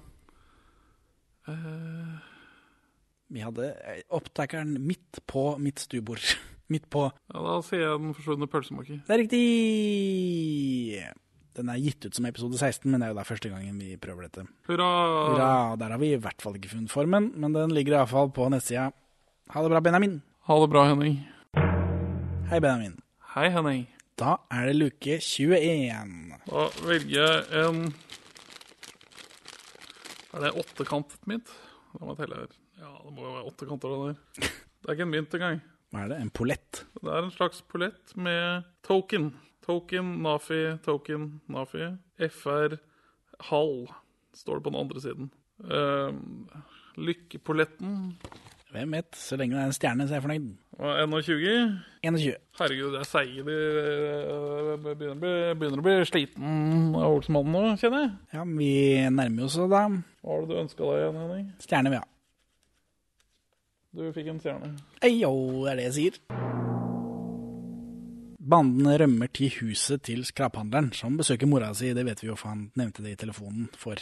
Uh... 1.48 2.18
Vi 3.28 3.42
hadde 3.44 3.74
eh, 3.84 4.04
opptakeren 4.16 4.78
midt 4.80 5.20
på 5.28 5.58
mitt 5.60 5.82
stuebord. 5.84 6.24
midt 6.74 6.86
på 6.92 7.08
ja, 7.10 7.40
Da 7.44 7.56
sier 7.66 7.84
jeg 7.84 8.00
Den 8.00 8.14
forsvunne 8.16 8.48
pølsemaker. 8.48 9.02
Det 9.08 9.16
er 9.16 9.22
riktig! 9.24 11.02
Den 11.58 11.72
er 11.74 11.82
gitt 11.82 12.06
ut 12.06 12.16
som 12.16 12.28
episode 12.30 12.60
16, 12.60 12.86
men 12.86 13.02
det 13.02 13.08
er 13.08 13.12
jo 13.16 13.18
da 13.18 13.26
første 13.26 13.50
gangen 13.50 13.80
vi 13.82 13.98
prøver 13.98 14.30
dette. 14.30 14.46
Hurra! 14.70 14.90
Hurra! 15.34 15.76
Der 15.82 15.96
har 15.96 16.00
vi 16.00 16.14
i 16.14 16.22
hvert 16.22 16.44
fall 16.44 16.56
ikke 16.60 16.70
funnet 16.76 16.94
formen, 16.94 17.32
men 17.36 17.56
den 17.56 17.74
ligger 17.74 17.98
iallfall 17.98 18.30
på 18.32 18.46
nettsida. 18.54 18.92
Ha 19.56 19.64
det 19.64 19.72
bra, 19.74 19.82
Benjamin. 19.82 20.20
Ha 20.48 20.56
det 20.62 20.68
bra, 20.72 20.86
Henning. 20.88 21.18
Hei, 22.48 22.60
Benjamin. 22.64 22.94
Hei, 23.34 23.50
Henning. 23.52 23.82
Da 24.16 24.38
er 24.48 24.70
det 24.70 24.78
luke 24.78 25.18
21. 25.20 26.14
Da 26.46 26.62
velger 26.88 27.18
jeg 27.18 27.66
en 27.66 27.82
Er 30.32 30.46
det 30.46 30.54
åttekantet 30.62 31.28
mitt? 31.28 31.52
La 31.98 32.08
meg 32.08 32.22
telle 32.22 32.40
her. 32.40 32.56
Ja, 32.80 32.94
det 32.94 33.12
må 33.12 33.28
jo 33.28 33.34
være 33.34 33.52
åtte 33.52 33.68
kanter 33.68 33.92
det 33.92 34.00
der. 34.06 34.48
Det 34.48 34.88
er 34.88 34.96
ikke 34.96 35.08
en 35.10 35.14
mynt 35.18 35.38
engang. 35.42 35.62
Hva 35.92 36.06
er 36.06 36.14
det? 36.14 36.24
En 36.24 36.34
pollett? 36.40 36.84
Det 36.96 37.12
er 37.12 37.28
en 37.28 37.36
slags 37.36 37.60
pollett 37.68 38.16
med 38.16 38.72
token. 38.88 39.34
Token, 39.68 40.16
Nafi, 40.24 40.64
token, 40.88 41.30
Nafi. 41.52 41.92
FR 42.24 42.80
halv 43.52 43.92
står 44.32 44.62
det 44.62 44.64
på 44.64 44.72
den 44.72 44.84
andre 44.86 45.08
siden. 45.10 45.34
Uh, 45.60 46.16
lykkepolletten. 46.96 48.14
Hvem 48.76 48.96
vet? 48.98 49.16
Så 49.16 49.38
lenge 49.40 49.56
det 49.56 49.62
er 49.62 49.70
en 49.70 49.76
stjerne, 49.76 50.08
så 50.08 50.16
er 50.16 50.20
jeg 50.20 50.26
fornøyd. 50.26 50.48
Og 50.78 50.98
21. 51.08 51.54
21. 52.04 52.34
Herregud, 52.60 52.98
jeg 52.98 53.00
er 53.00 53.08
seige. 53.08 53.46
De 53.48 53.56
eh, 53.56 54.74
begynner, 54.84 55.56
begynner 55.58 55.80
å 55.80 55.86
bli 55.86 55.96
sliten 56.10 56.92
av 57.00 57.16
Olsmannen 57.16 57.56
nå, 57.56 57.64
kjenner 57.80 58.04
jeg. 58.04 58.12
Ja, 58.36 58.44
men 58.44 58.60
vi 58.60 58.74
nærmer 59.16 59.48
oss 59.48 59.56
da. 59.58 59.86
Hva 59.88 59.88
var 60.34 60.44
det 60.44 60.52
du 60.52 60.60
ønska 60.66 60.84
deg 60.84 61.00
igjen, 61.00 61.20
Henning? 61.24 61.48
Stjerne 61.64 61.96
ja. 61.96 62.04
Du 63.98 64.04
fikk 64.14 64.28
en 64.34 64.44
stjerne. 64.44 64.74
Eyo, 65.08 65.32
det 65.64 65.72
er 65.72 65.80
det 65.80 65.88
jeg 65.88 65.96
sier. 65.98 66.20
Banden 68.48 68.88
rømmer 69.00 69.32
til 69.34 69.52
huset 69.62 70.04
til 70.08 70.22
skraphandleren, 70.28 70.92
som 70.96 71.18
besøker 71.20 71.50
mora 71.50 71.72
si. 71.76 71.90
Det 71.96 72.06
vet 72.08 72.22
vi 72.24 72.30
jo, 72.30 72.36
for 72.40 72.54
han 72.54 72.68
nevnte 72.80 73.04
det 73.04 73.16
i 73.16 73.22
telefonen 73.24 73.72
for 73.76 74.00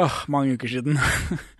åh, 0.00 0.24
mange 0.32 0.56
uker 0.56 0.72
siden. 0.72 0.98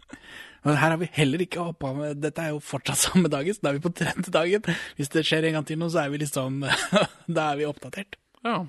Men 0.65 0.78
her 0.81 0.94
har 0.94 0.97
vi 1.01 1.09
heller 1.12 1.43
ikke 1.44 1.60
hoppa 1.60 1.91
med 1.97 2.20
Dette 2.25 2.41
er 2.41 2.55
jo 2.55 2.60
fortsatt 2.65 3.01
samme 3.07 3.28
dagen, 3.33 3.52
så 3.57 3.60
da 3.67 3.73
er 3.73 3.78
vi 3.78 3.84
på 3.84 3.93
tredje 3.94 4.33
dagen. 4.33 4.68
Hvis 4.97 5.12
det 5.12 5.25
skjer 5.28 5.44
en 5.51 5.59
gang 5.59 5.67
til 5.68 5.78
nå, 5.81 5.91
så 5.93 6.05
er 6.07 6.15
vi 6.15 6.23
liksom 6.25 6.62
Da 7.36 7.51
er 7.52 7.60
vi 7.60 7.67
oppdatert. 7.68 8.17
Ja. 8.44 8.62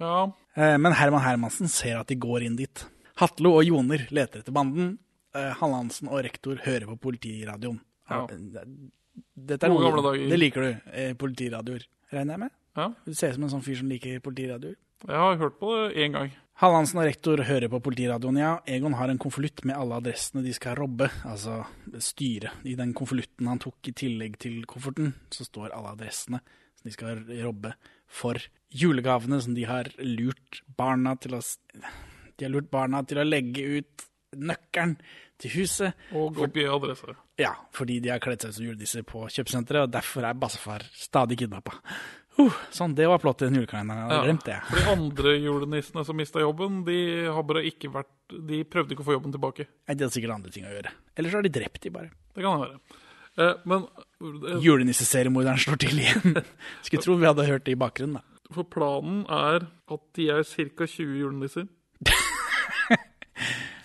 Ja. 0.00 0.16
Eh, 0.56 0.76
Men 0.80 0.92
Herman 0.96 1.24
Hermansen 1.24 1.68
ser 1.72 2.00
at 2.00 2.08
de 2.12 2.16
går 2.20 2.44
inn 2.48 2.56
dit. 2.58 2.86
Hatlo 3.20 3.54
og 3.58 3.64
Joner 3.68 4.06
leter 4.10 4.40
etter 4.42 4.52
banden. 4.56 4.94
Eh, 5.36 5.52
Hallandsen 5.60 6.08
og 6.10 6.22
rektor 6.24 6.56
hører 6.64 6.88
på 6.90 6.96
politiradioen. 7.08 7.80
Ja. 8.10 8.24
Dette 8.26 9.66
er 9.66 9.70
Gode 9.72 9.82
noe, 9.84 9.90
gamle 9.90 10.02
dager. 10.08 10.28
Det 10.32 10.38
liker 10.40 10.64
du, 10.64 10.70
eh, 10.96 11.12
politiradioer, 11.18 11.84
regner 12.12 12.34
jeg 12.36 12.40
med? 12.46 12.54
Ja. 12.78 12.86
Du 13.06 13.12
ser 13.14 13.32
ut 13.32 13.36
som 13.38 13.44
en 13.46 13.52
sånn 13.52 13.64
fyr 13.66 13.76
som 13.80 13.90
liker 13.92 14.20
politiradioer. 14.24 14.76
Jeg 15.06 15.16
har 15.16 15.36
hørt 15.40 15.58
på 15.60 15.70
det 15.76 15.96
én 16.04 16.12
gang. 16.16 16.32
Hallandsen 16.60 16.98
og 17.00 17.06
rektor 17.08 17.40
hører 17.48 17.70
på 17.72 17.78
politiradioen, 17.80 18.36
ja. 18.36 18.50
Egon 18.68 18.92
har 18.98 19.08
en 19.08 19.20
konvolutt 19.20 19.62
med 19.64 19.78
alle 19.80 19.96
adressene 19.96 20.42
de 20.44 20.52
skal 20.52 20.76
robbe, 20.76 21.06
altså 21.24 21.62
styre. 22.04 22.52
I 22.68 22.74
den 22.76 22.92
konvolutten 22.96 23.48
han 23.48 23.62
tok 23.62 23.88
i 23.88 23.94
tillegg 23.96 24.36
til 24.44 24.58
kofferten, 24.68 25.14
så 25.32 25.46
står 25.48 25.72
alle 25.72 25.94
adressene 25.94 26.42
som 26.76 26.90
de 26.90 26.92
skal 26.92 27.24
robbe 27.46 27.72
for 28.04 28.36
julegavene 28.76 29.40
som 29.40 29.56
de 29.56 29.64
har 29.70 29.88
lurt 30.04 30.60
barna 30.76 31.16
til 31.16 31.38
å 31.38 31.40
De 32.36 32.44
har 32.44 32.52
lurt 32.52 32.70
barna 32.72 33.02
til 33.08 33.20
å 33.20 33.24
legge 33.24 33.64
ut 33.80 34.04
nøkkelen 34.36 34.94
til 35.40 35.56
huset. 35.56 35.96
Og 36.12 36.38
oppgi 36.44 36.68
adresse. 36.68 37.16
Ja, 37.40 37.54
fordi 37.72 37.98
de 38.04 38.12
har 38.12 38.20
kledd 38.20 38.44
seg 38.44 38.52
ut 38.52 38.58
som 38.58 38.68
julenisser 38.68 39.04
på 39.08 39.24
kjøpesenteret, 39.32 39.88
og 39.88 39.92
derfor 39.96 40.28
er 40.28 40.36
bassefar 40.36 40.84
stadig 40.92 41.40
kidnappa. 41.40 41.80
Uh, 42.40 42.56
sånn, 42.74 42.94
det 42.96 43.06
var 43.10 43.20
flott, 43.22 43.42
i 43.44 43.50
den 43.50 43.60
julekalenderen. 43.60 44.06
Jeg 44.06 44.14
hadde 44.14 44.30
glemt 44.30 44.46
det. 44.48 44.56
For 44.70 44.80
de 44.80 44.94
andre 44.94 45.34
julenissene 45.36 46.04
som 46.08 46.18
mista 46.18 46.42
jobben, 46.42 46.80
de 46.86 46.96
har 47.28 47.44
bare 47.46 47.66
ikke 47.68 47.92
vært 47.92 48.34
De 48.48 48.62
prøvde 48.64 48.94
ikke 48.94 49.04
å 49.04 49.08
få 49.10 49.16
jobben 49.18 49.34
tilbake. 49.34 49.66
Nei, 49.68 49.96
De 49.96 50.06
hadde 50.06 50.14
sikkert 50.14 50.36
andre 50.38 50.54
ting 50.54 50.66
å 50.68 50.72
gjøre. 50.72 50.94
Eller 51.18 51.32
så 51.32 51.40
har 51.40 51.46
de 51.46 51.54
drept 51.58 51.82
de 51.84 51.92
bare. 51.94 52.12
Det 52.34 52.44
kan 52.44 52.56
det 52.56 52.68
være. 52.68 52.98
Eh, 53.40 53.54
men 53.70 53.86
eh, 53.86 54.58
Julenisseseriemorderen 54.64 55.60
slår 55.60 55.80
til 55.84 56.00
igjen. 56.02 56.40
Skulle 56.86 57.04
tro 57.04 57.18
vi 57.20 57.28
hadde 57.28 57.48
hørt 57.48 57.66
det 57.66 57.76
i 57.76 57.80
bakgrunnen, 57.80 58.20
da. 58.20 58.26
For 58.50 58.66
planen 58.66 59.22
er 59.30 59.68
at 59.68 60.02
de 60.18 60.30
er 60.34 60.42
ca. 60.46 60.86
20 60.86 61.20
julenisser. 61.22 61.70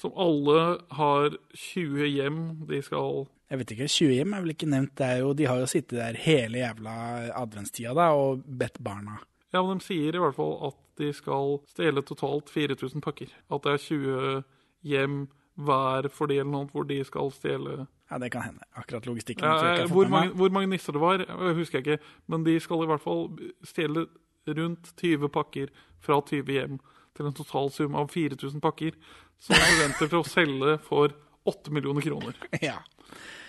som 0.05 0.13
alle 0.21 0.79
har 0.97 1.37
20 1.53 2.09
hjem 2.13 2.41
de 2.69 2.81
skal 2.85 3.25
Jeg 3.49 3.61
vet 3.61 3.71
ikke, 3.75 3.87
20 3.87 4.17
hjem 4.19 4.33
er 4.33 4.43
vel 4.43 4.53
ikke 4.55 4.69
nevnt. 4.69 4.95
Det 4.97 5.11
jo, 5.21 5.33
de 5.37 5.45
har 5.49 5.61
jo 5.61 5.69
sittet 5.69 5.99
der 5.99 6.17
hele 6.17 6.61
jævla 6.63 6.95
adventstida 7.37 7.93
da, 7.97 8.09
og 8.17 8.43
bedt 8.45 8.81
barna. 8.83 9.19
Ja, 9.53 9.61
men 9.63 9.79
de 9.79 9.85
sier 9.85 10.17
i 10.17 10.21
hvert 10.21 10.35
fall 10.37 10.55
at 10.71 10.79
de 10.99 11.11
skal 11.13 11.59
stjele 11.69 12.03
totalt 12.05 12.49
4000 12.51 13.03
pakker. 13.05 13.31
At 13.51 13.65
det 13.65 13.75
er 13.75 13.83
20 13.83 14.43
hjem 14.85 15.25
hver 15.55 16.09
for 16.11 16.27
de 16.27 16.39
eller 16.41 16.51
noe 16.51 16.69
hvor 16.71 16.87
de 16.87 16.99
skal 17.07 17.31
stjele 17.31 17.85
Ja, 18.11 18.19
det 18.21 18.29
kan 18.35 18.43
hende. 18.45 18.61
Akkurat 18.77 19.07
logistikken. 19.07 19.47
Ja, 19.47 19.79
har 19.81 19.87
hvor, 19.89 20.05
mange, 20.11 20.35
hvor 20.37 20.51
mange 20.53 20.69
nisser 20.69 20.93
det 20.93 21.01
var, 21.01 21.23
eh, 21.25 21.55
husker 21.57 21.79
jeg 21.79 21.87
ikke. 21.87 22.03
Men 22.29 22.43
de 22.45 22.59
skal 22.61 22.83
i 22.83 22.89
hvert 22.91 23.01
fall 23.01 23.31
stjele 23.65 24.05
rundt 24.45 24.91
20 25.01 25.29
pakker 25.33 25.71
fra 26.05 26.19
20 26.21 26.51
hjem 26.53 26.77
til 27.15 27.25
en 27.29 27.33
total 27.37 27.69
sum 27.71 27.95
av 27.95 28.09
4000 28.13 28.61
pakker. 28.63 28.97
Som 29.39 29.55
er 29.57 29.65
forventer 29.67 30.09
til 30.11 30.19
å 30.21 30.27
selge 30.27 30.77
for 30.85 31.15
8 31.45 31.71
millioner 31.75 32.01
kroner. 32.05 32.35
Ja. 32.63 32.77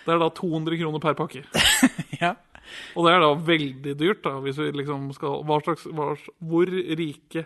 Det 0.07 0.13
er 0.15 0.19
da 0.21 0.29
200 0.31 0.77
kroner 0.79 1.01
per 1.03 1.15
pakke. 1.19 1.41
ja. 2.21 2.33
Og 2.95 3.05
det 3.07 3.11
er 3.13 3.19
da 3.23 3.31
veldig 3.47 3.93
dyrt, 3.99 4.21
da, 4.23 4.37
hvis 4.43 4.57
vi 4.59 4.69
liksom 4.75 5.09
skal 5.15 5.41
hva 5.47 5.57
slags, 5.63 5.83
hva, 5.91 6.13
Hvor 6.39 6.67
rike 6.71 7.43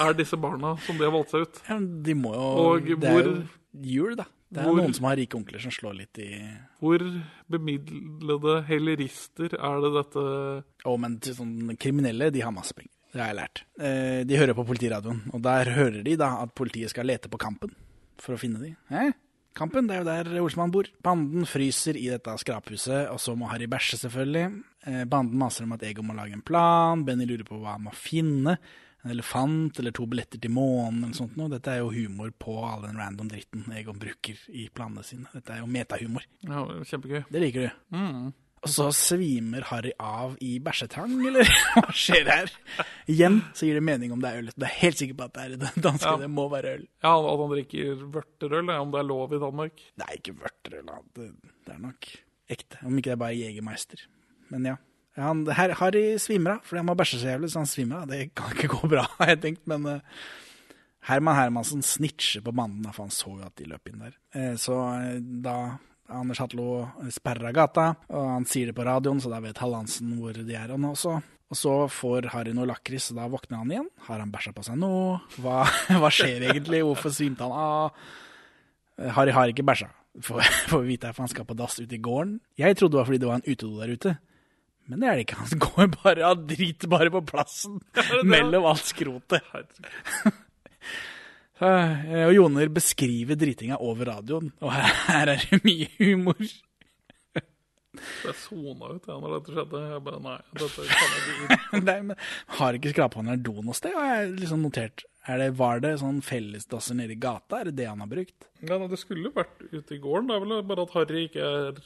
er 0.00 0.14
disse 0.18 0.38
barna 0.38 0.76
som 0.86 0.98
de 0.98 1.06
har 1.06 1.14
valgt 1.14 1.32
seg 1.34 1.46
ut? 1.48 1.58
Ja, 1.68 1.78
de 1.78 2.14
må 2.18 2.30
jo 2.34 2.44
Og 2.66 2.86
Det 2.86 2.98
hvor- 3.00 3.20
er 3.20 3.30
jo 3.30 3.88
jul, 3.94 4.14
da. 4.18 4.26
Det 4.50 4.58
er 4.62 4.66
hvor- 4.68 4.78
noen 4.80 4.94
som 4.94 5.06
har 5.06 5.16
rike 5.18 5.38
onkler 5.38 5.62
som 5.62 5.70
slår 5.74 5.94
litt 6.00 6.18
i 6.22 6.30
Hvor 6.82 7.02
bemidlede 7.50 8.54
hellerister 8.66 9.54
er 9.58 9.80
det 9.84 9.90
dette 9.98 10.24
Å, 10.86 10.94
men 10.98 11.18
sånn 11.20 11.76
kriminelle, 11.78 12.30
de 12.34 12.40
har 12.42 12.54
masse 12.54 12.74
penger. 12.74 12.94
Det 13.10 13.18
har 13.18 13.32
jeg 13.32 13.38
lært. 13.40 13.62
Eh, 13.80 14.20
de 14.28 14.38
hører 14.38 14.54
på 14.54 14.66
politiradioen, 14.68 15.24
og 15.34 15.42
der 15.42 15.72
hører 15.74 16.04
de 16.06 16.14
da 16.18 16.36
at 16.44 16.54
politiet 16.54 16.92
skal 16.92 17.08
lete 17.10 17.30
på 17.30 17.40
Kampen 17.42 17.72
for 18.20 18.36
å 18.36 18.40
finne 18.40 18.60
de. 18.62 18.74
Eh? 18.94 19.10
Kampen, 19.56 19.88
det 19.88 19.96
er 19.96 20.04
jo 20.04 20.06
der 20.06 20.42
Olsmann 20.44 20.70
bor. 20.70 20.86
Banden 21.02 21.46
fryser 21.48 21.98
i 21.98 22.06
dette 22.12 22.36
skraphuset, 22.38 23.08
og 23.10 23.18
så 23.22 23.34
må 23.38 23.48
Harry 23.50 23.66
bæsje, 23.70 23.98
selvfølgelig. 24.04 24.44
Eh, 24.86 25.02
banden 25.10 25.40
maser 25.40 25.66
om 25.66 25.74
at 25.74 25.82
Egon 25.88 26.06
må 26.06 26.14
lage 26.14 26.36
en 26.38 26.44
plan. 26.46 27.02
Benny 27.04 27.26
lurer 27.26 27.48
på 27.48 27.58
hva 27.58 27.74
han 27.74 27.88
må 27.88 27.94
finne. 27.96 28.56
En 29.00 29.14
elefant 29.14 29.78
eller 29.80 29.94
to 29.96 30.04
billetter 30.06 30.40
til 30.40 30.52
månen 30.52 31.06
eller 31.06 31.16
sånt 31.16 31.36
noe. 31.40 31.50
Dette 31.50 31.72
er 31.72 31.80
jo 31.80 31.90
humor 31.94 32.30
på 32.36 32.58
all 32.68 32.84
den 32.84 33.00
random 33.00 33.30
dritten 33.32 33.64
Egon 33.74 33.98
bruker 34.00 34.38
i 34.52 34.68
planene 34.72 35.04
sine. 35.06 35.26
Dette 35.32 35.56
er 35.56 35.62
jo 35.62 35.70
metahumor. 35.72 36.26
Ja, 36.44 36.66
kjempegøy. 36.84 37.24
Det 37.32 37.42
liker 37.42 37.66
du. 37.66 37.82
Mm. 37.96 38.30
Og 38.60 38.68
så 38.68 38.90
svimer 38.92 39.64
Harry 39.70 39.90
av 39.96 40.34
i 40.44 40.58
bæsjetang, 40.60 41.14
eller 41.30 41.48
hva 41.78 41.84
skjer 41.96 42.28
her? 42.28 42.50
Igjen 43.08 43.38
så 43.56 43.64
gir 43.64 43.78
det 43.78 43.84
mening 43.86 44.12
om 44.12 44.20
det 44.20 44.28
er 44.34 44.42
øl. 44.42 44.50
Det 44.52 44.66
er 44.68 44.74
helt 44.82 45.00
sikker 45.00 45.16
på 45.16 45.28
at 45.30 45.36
det 45.38 45.44
er 45.46 45.54
det 45.62 45.70
danske, 45.86 46.10
Ja. 46.10 46.18
det 46.20 46.28
må 46.28 46.44
være 46.52 46.74
øl. 46.76 46.84
Ja, 47.00 47.14
At 47.16 47.40
han 47.40 47.54
drikker 47.54 48.04
vørterøl, 48.18 48.68
om 48.76 48.92
det 48.92 49.00
er 49.00 49.08
lov 49.08 49.32
i 49.32 49.40
Danmark. 49.40 49.80
Det 49.96 50.04
er 50.08 50.18
ikke 50.20 50.36
vørterøl, 50.42 50.92
det, 51.16 51.30
det 51.64 51.74
er 51.78 51.80
nok 51.86 52.10
ekte. 52.52 52.82
Om 52.84 53.00
ikke 53.00 53.08
det 53.08 53.16
er 53.16 53.22
bare 53.24 53.38
Jegermeister. 53.40 54.04
Men 54.52 54.68
ja. 54.74 54.76
Han, 55.20 55.42
her, 55.56 55.72
Harry 55.80 56.04
svimer 56.22 56.58
av, 56.58 56.62
fordi 56.68 56.78
han 56.84 56.86
må 56.92 56.94
bæsje 57.00 57.18
så 57.22 57.32
jævlig, 57.32 57.50
så 57.52 57.62
han 57.64 57.68
svimer 57.72 58.02
av. 58.04 58.12
Det 58.12 58.22
kan 58.38 58.52
ikke 58.54 58.70
gå 58.76 58.88
bra, 58.92 59.08
har 59.22 59.32
jeg 59.34 59.40
tenkt, 59.48 59.64
men 59.72 59.88
uh, 59.88 60.22
Herman 61.08 61.36
Hermansen 61.40 61.80
snitcher 61.84 62.44
på 62.44 62.52
mannen, 62.56 62.84
for 62.92 63.06
han 63.08 63.14
så 63.14 63.32
jo 63.38 63.46
at 63.48 63.56
de 63.58 63.66
løp 63.72 63.88
inn 63.90 64.04
der. 64.04 64.14
Uh, 64.36 64.52
så 64.60 64.76
uh, 64.76 65.16
da 65.44 65.56
Anders 66.10 66.40
Hatlo 66.42 66.68
sperra 67.14 67.52
gata, 67.54 67.90
og 68.10 68.30
han 68.36 68.46
sier 68.48 68.70
det 68.70 68.76
på 68.76 68.86
radioen, 68.86 69.20
så 69.22 69.30
da 69.32 69.40
vet 69.44 69.60
Hallandsen 69.62 70.16
hvor 70.18 70.34
de 70.36 70.56
er 70.56 70.72
han 70.74 70.88
også. 70.90 71.18
Og 71.50 71.58
så 71.58 71.74
får 71.90 72.28
Harry 72.30 72.52
noe 72.54 72.68
lakris, 72.70 73.08
og 73.10 73.18
da 73.18 73.28
våkner 73.30 73.62
han 73.62 73.72
igjen. 73.72 73.88
Har 74.06 74.22
han 74.22 74.30
bæsja 74.30 74.52
på 74.54 74.62
seg 74.66 74.78
nå? 74.78 74.90
Hva, 75.42 75.64
hva 76.02 76.10
skjer 76.14 76.46
egentlig? 76.50 76.84
Hvorfor 76.86 77.14
svimte 77.14 77.46
han 77.46 77.54
av? 77.54 78.02
Harry 79.16 79.34
har 79.34 79.50
ikke 79.50 79.66
bæsja, 79.66 79.88
får 80.22 80.42
får 80.70 80.84
vi 80.84 80.94
vite, 80.94 81.10
hvorfor 81.10 81.26
han 81.26 81.32
skal 81.32 81.48
på 81.48 81.58
dass 81.58 81.78
ute 81.80 81.96
i 81.96 82.02
gården. 82.02 82.38
Jeg 82.60 82.78
trodde 82.78 82.94
det 82.94 83.00
var 83.00 83.08
fordi 83.10 83.22
det 83.22 83.30
var 83.30 83.40
en 83.40 83.48
utedo 83.48 83.72
der 83.80 83.94
ute. 83.96 84.16
Men 84.90 85.02
det 85.02 85.08
er 85.08 85.18
det 85.18 85.26
ikke. 85.26 85.40
Han 85.40 85.62
går 85.66 85.90
bare 85.96 86.30
av 86.30 86.46
drit 86.50 86.86
bare 86.90 87.12
på 87.14 87.24
plassen 87.26 87.80
mellom 88.26 88.66
alt 88.70 88.86
skrotet. 88.90 89.42
Eh, 91.60 92.24
Og 92.26 92.34
Joner 92.34 92.70
beskriver 92.72 93.36
dritinga 93.36 93.76
over 93.84 94.08
radioen, 94.14 94.52
og 94.64 94.72
her, 94.72 95.28
er 95.34 95.42
det 95.44 95.60
mye 95.66 95.88
humor. 95.98 96.40
Jeg 98.00 98.34
sona 98.38 98.86
ut 98.94 99.06
ja, 99.10 99.16
når 99.18 99.32
dette 99.34 99.52
skjedde. 99.52 99.80
Jeg 99.90 100.02
bare 100.06 100.20
nei, 100.24 100.36
dette 100.56 100.84
kan 100.86 101.14
jeg 101.16 101.32
ikke. 101.34 101.80
Nei, 101.88 101.96
men 102.06 102.20
Har 102.56 102.76
ikke 102.78 102.92
skraphånderen 102.94 103.42
do 103.44 103.54
noe 103.66 103.74
sted? 103.76 103.92
Har 103.98 104.12
jeg 104.22 104.30
liksom 104.38 104.62
notert. 104.64 105.04
Er 105.28 105.42
det, 105.42 105.48
var 105.58 105.82
det 105.84 105.96
sånn 106.00 106.22
fellesdasser 106.24 106.96
nede 106.96 107.12
i 107.16 107.20
gata? 107.20 107.58
Er 107.60 107.68
det 107.68 107.74
det 107.82 107.88
han 107.90 108.00
har 108.00 108.08
brukt? 108.08 108.46
Ja, 108.62 108.78
nei, 108.80 108.86
Det 108.88 109.00
skulle 109.02 109.32
vært 109.34 109.66
ute 109.74 109.98
i 109.98 110.00
gården. 110.00 110.30
Det 110.30 110.38
er 110.38 110.46
vel 110.46 110.62
bare 110.70 110.86
at 110.86 110.94
Harry 110.96 111.26
ikke 111.28 111.50
er 111.50 111.82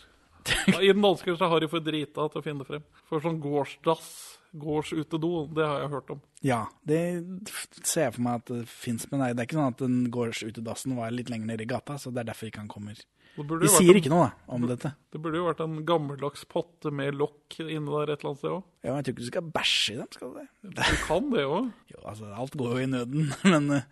I 0.85 0.93
den 0.93 1.03
danske 1.03 1.35
så 1.35 1.49
er 1.49 1.55
Harry 1.57 1.71
for 1.73 1.83
drita 1.83 2.29
til 2.31 2.43
å 2.43 2.45
finne 2.47 2.69
frem. 2.69 2.85
For 3.11 3.25
sånn 3.25 3.41
gårdsdass, 3.43 4.13
gårdsutedo, 4.61 5.31
det 5.55 5.65
har 5.67 5.81
jeg 5.85 5.91
hørt 5.95 6.11
om. 6.15 6.21
Ja, 6.45 6.61
det 6.87 7.01
ser 7.83 8.07
jeg 8.09 8.15
for 8.17 8.23
meg 8.27 8.41
at 8.43 8.53
det 8.53 8.63
fins, 8.71 9.07
men 9.11 9.21
nei, 9.25 9.33
det 9.35 9.43
er 9.43 9.49
ikke 9.49 9.59
sånn 9.59 9.73
at 9.75 9.83
den 9.83 9.99
gårdsutedassen 10.15 10.95
var 10.99 11.11
litt 11.15 11.31
lenger 11.33 11.51
nede 11.53 11.67
i 11.67 11.71
gata, 11.71 11.97
så 11.99 12.13
det 12.15 12.23
er 12.25 12.31
derfor 12.33 12.51
ikke 12.51 12.63
han 12.65 12.71
kommer. 12.71 13.01
Vi 13.35 13.43
De 13.43 13.67
sier 13.67 13.91
en- 13.91 13.99
ikke 13.99 14.13
noe 14.13 14.29
da, 14.29 14.33
om 14.55 14.63
dette. 14.71 14.93
Det 15.11 15.19
burde 15.21 15.41
jo 15.41 15.49
vært 15.49 15.61
en 15.65 15.81
gammeldags 15.85 16.45
potte 16.47 16.93
med 16.95 17.17
lokk 17.19 17.57
inne 17.65 17.91
der 17.91 18.13
et 18.15 18.21
eller 18.23 18.31
annet 18.31 18.39
sted 18.45 18.51
òg. 18.55 18.63
Ja, 18.85 18.91
men 18.93 19.01
jeg 19.01 19.05
tror 19.09 19.15
ikke 19.17 19.25
du 19.25 19.31
skal 19.33 19.49
bæsje 19.57 19.95
i 19.95 19.97
dem, 19.99 20.11
skal 20.15 20.31
du 20.31 20.37
det? 20.39 20.49
Du 20.63 20.83
kan 21.09 21.31
det 21.35 21.45
òg. 21.49 21.73
Jo, 21.95 21.99
altså, 22.07 22.31
alt 22.31 22.55
går 22.61 22.71
jo 22.77 22.85
i 22.85 22.87
nøden, 22.93 23.33
men 23.53 23.71
eh, 23.81 23.89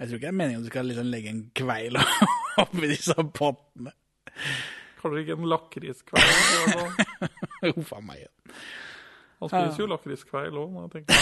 jeg 0.00 0.08
tror 0.08 0.16
ikke 0.18 0.26
det 0.26 0.32
er 0.32 0.38
meningen 0.40 0.58
at 0.58 0.66
du 0.66 0.72
skal 0.74 0.90
liksom 0.90 1.10
legge 1.14 1.30
en 1.30 1.44
kveil 1.54 2.00
oppi 2.64 2.90
disse 2.90 3.14
pottene. 3.38 3.94
Kanskje 4.98 5.22
ikke 5.22 5.38
en 5.38 5.48
lakriskveil. 5.50 6.90
Huff 7.70 7.92
a 7.94 8.00
meg. 8.02 8.26
Han 9.42 9.50
spiser 9.50 9.82
jo 9.84 9.90
lakriskveil 9.90 10.54
òg, 10.62 10.70
når 10.70 10.86
jeg 10.86 10.92
tenker 11.00 11.12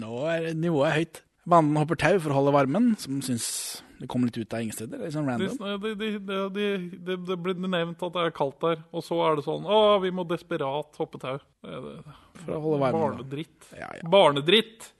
Nå 0.00 0.10
er 0.30 0.52
nivået 0.54 0.92
høyt. 0.94 1.20
Banden 1.50 1.78
hopper 1.80 1.98
tau 1.98 2.18
for 2.22 2.30
å 2.30 2.36
holde 2.36 2.52
varmen, 2.54 2.92
som 3.00 3.18
syns 3.24 3.46
det 3.98 4.06
kommer 4.12 4.28
litt 4.30 4.38
ut 4.38 4.54
av 4.54 4.62
ingen 4.62 4.76
steder. 4.76 5.00
Liksom 5.02 5.26
random. 5.26 5.56
de, 5.82 5.90
de, 5.98 6.10
de, 6.28 6.36
de, 6.54 6.66
de, 7.08 7.16
det 7.26 7.36
blir 7.42 7.58
nevnt 7.64 8.04
at 8.06 8.14
det 8.14 8.22
er 8.28 8.34
kaldt 8.36 8.60
der, 8.62 8.84
og 8.94 9.02
så 9.04 9.18
er 9.26 9.40
det 9.40 9.44
sånn 9.48 9.66
Å, 9.66 9.80
vi 10.04 10.12
må 10.14 10.22
desperat 10.30 10.94
hoppe 11.00 11.18
tau. 11.20 11.40
Det 11.64 11.80
det- 11.88 12.16
For 12.44 12.54
å 12.56 12.60
holde 12.64 12.80
varmen. 12.84 13.00
Barnedritt. 13.00 13.70
Barnedritt! 14.14 14.92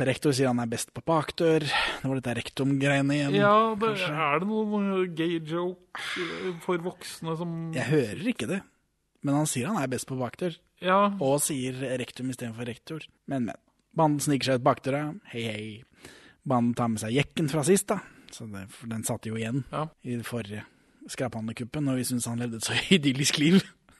Rektor 0.00 0.32
sier 0.32 0.48
han 0.48 0.62
er 0.64 0.70
best 0.70 0.94
på 0.96 1.02
bakdør. 1.04 1.60
Det 1.68 2.08
var 2.08 2.16
dette 2.22 2.34
rektum-greiene 2.38 3.18
igjen. 3.18 3.34
Ja, 3.36 3.74
det, 3.76 3.90
er 4.08 4.40
det 4.40 4.48
noen 4.48 5.12
gay 5.14 5.36
joke 5.44 6.00
for 6.64 6.80
voksne 6.88 7.36
som 7.36 7.52
Jeg 7.76 7.84
hører 7.90 8.30
ikke 8.32 8.48
det, 8.48 8.62
men 9.26 9.34
han 9.34 9.48
sier 9.50 9.70
han 9.70 9.80
er 9.82 9.90
best 9.90 10.06
på 10.08 10.16
bakdør. 10.18 10.56
Ja. 10.84 10.98
Og 11.24 11.40
sier 11.42 11.74
rektum 11.98 12.30
istedenfor 12.30 12.68
rektor. 12.68 13.04
Men, 13.26 13.48
men. 13.50 13.58
Banden 13.98 14.20
sniker 14.22 14.52
seg 14.52 14.60
ut 14.60 14.66
bakdøra. 14.68 15.02
Hei, 15.32 15.42
hei. 15.48 16.10
Banden 16.48 16.74
tar 16.78 16.90
med 16.92 17.00
seg 17.02 17.16
jekken 17.16 17.48
fra 17.50 17.64
sist, 17.66 17.88
da. 17.90 17.98
Så 18.30 18.46
det, 18.52 18.66
den 18.86 19.02
satt 19.08 19.26
jo 19.26 19.34
igjen 19.40 19.64
i 20.04 20.18
det 20.20 20.26
forrige 20.28 20.62
skraphandlekuppen, 21.08 21.88
og 21.88 21.96
vi 21.96 22.04
syntes 22.04 22.26
han 22.28 22.40
levde 22.42 22.60
et 22.60 22.66
så 22.68 22.76
idyllisk 22.98 23.38
liv. 23.40 23.58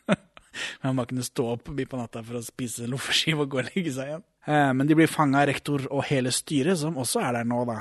Men 0.09 0.19
han 0.91 0.99
bare 1.01 1.11
kunne 1.11 1.25
stå 1.27 1.47
opp 1.55 1.71
midt 1.75 1.91
på 1.93 1.99
natta 2.01 2.23
for 2.25 2.39
å 2.39 2.45
spise 2.45 2.87
loffeskive 2.91 3.47
og 3.47 3.53
gå 3.55 3.63
og 3.63 3.71
legge 3.73 3.95
seg 3.97 4.13
igjen. 4.13 4.25
Eh, 4.49 4.71
Men 4.77 4.87
de 4.91 4.97
blir 4.99 5.11
fanga 5.11 5.43
av 5.43 5.49
rektor 5.51 5.87
og 5.89 6.05
hele 6.11 6.31
styret, 6.35 6.79
som 6.81 7.01
også 7.01 7.25
er 7.25 7.41
der 7.41 7.49
nå, 7.49 7.63
da. 7.69 7.81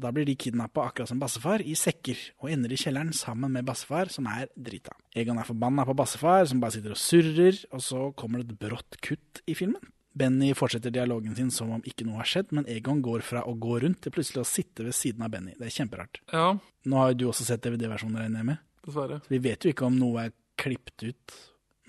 Og 0.00 0.06
Da 0.06 0.10
blir 0.16 0.24
de 0.24 0.32
kidnappa 0.40 0.86
akkurat 0.88 1.10
som 1.12 1.20
bassefar, 1.20 1.60
i 1.60 1.74
sekker, 1.76 2.16
og 2.40 2.48
ender 2.48 2.72
i 2.72 2.78
kjelleren 2.80 3.12
sammen 3.12 3.52
med 3.52 3.66
bassefar, 3.68 4.08
som 4.08 4.24
er 4.32 4.48
drita. 4.56 4.94
Egon 5.14 5.36
er 5.36 5.44
forbanna 5.44 5.84
på 5.84 5.92
bassefar, 5.98 6.46
som 6.48 6.62
bare 6.62 6.72
sitter 6.78 6.94
og 6.96 7.00
surrer, 7.02 7.58
og 7.76 7.82
så 7.84 8.06
kommer 8.16 8.40
det 8.40 8.54
et 8.54 8.62
brått 8.64 8.96
kutt 9.04 9.42
i 9.46 9.52
filmen. 9.58 9.84
Benny 10.16 10.54
fortsetter 10.56 10.90
dialogen 10.90 11.36
sin 11.36 11.52
som 11.54 11.70
om 11.76 11.84
ikke 11.86 12.06
noe 12.08 12.16
har 12.22 12.26
skjedd, 12.32 12.48
men 12.56 12.64
Egon 12.66 13.02
går 13.04 13.20
fra 13.22 13.44
å 13.46 13.52
gå 13.60 13.76
rundt 13.84 14.00
til 14.02 14.10
plutselig 14.16 14.40
å 14.42 14.48
sitte 14.48 14.82
ved 14.88 14.96
siden 14.96 15.22
av 15.22 15.30
Benny. 15.36 15.52
Det 15.60 15.68
er 15.68 15.76
kjemperart. 15.76 16.22
Ja, 16.32 16.48
Nå 16.88 16.96
har 16.96 17.12
jo 17.12 17.18
du 17.20 17.24
også 17.28 17.44
sett 17.44 17.60
DVD-versjonen, 17.62 18.16
regner 18.24 18.40
jeg 18.40 18.48
med? 18.54 18.64
dessverre. 18.86 19.20
Så 19.20 19.28
vi 19.36 19.38
vet 19.44 19.60
jo 19.64 19.70
ikke 19.74 19.84
om 19.86 19.98
noe 20.00 20.24
er 20.24 20.32
klippet 20.56 21.04
ut. 21.12 21.34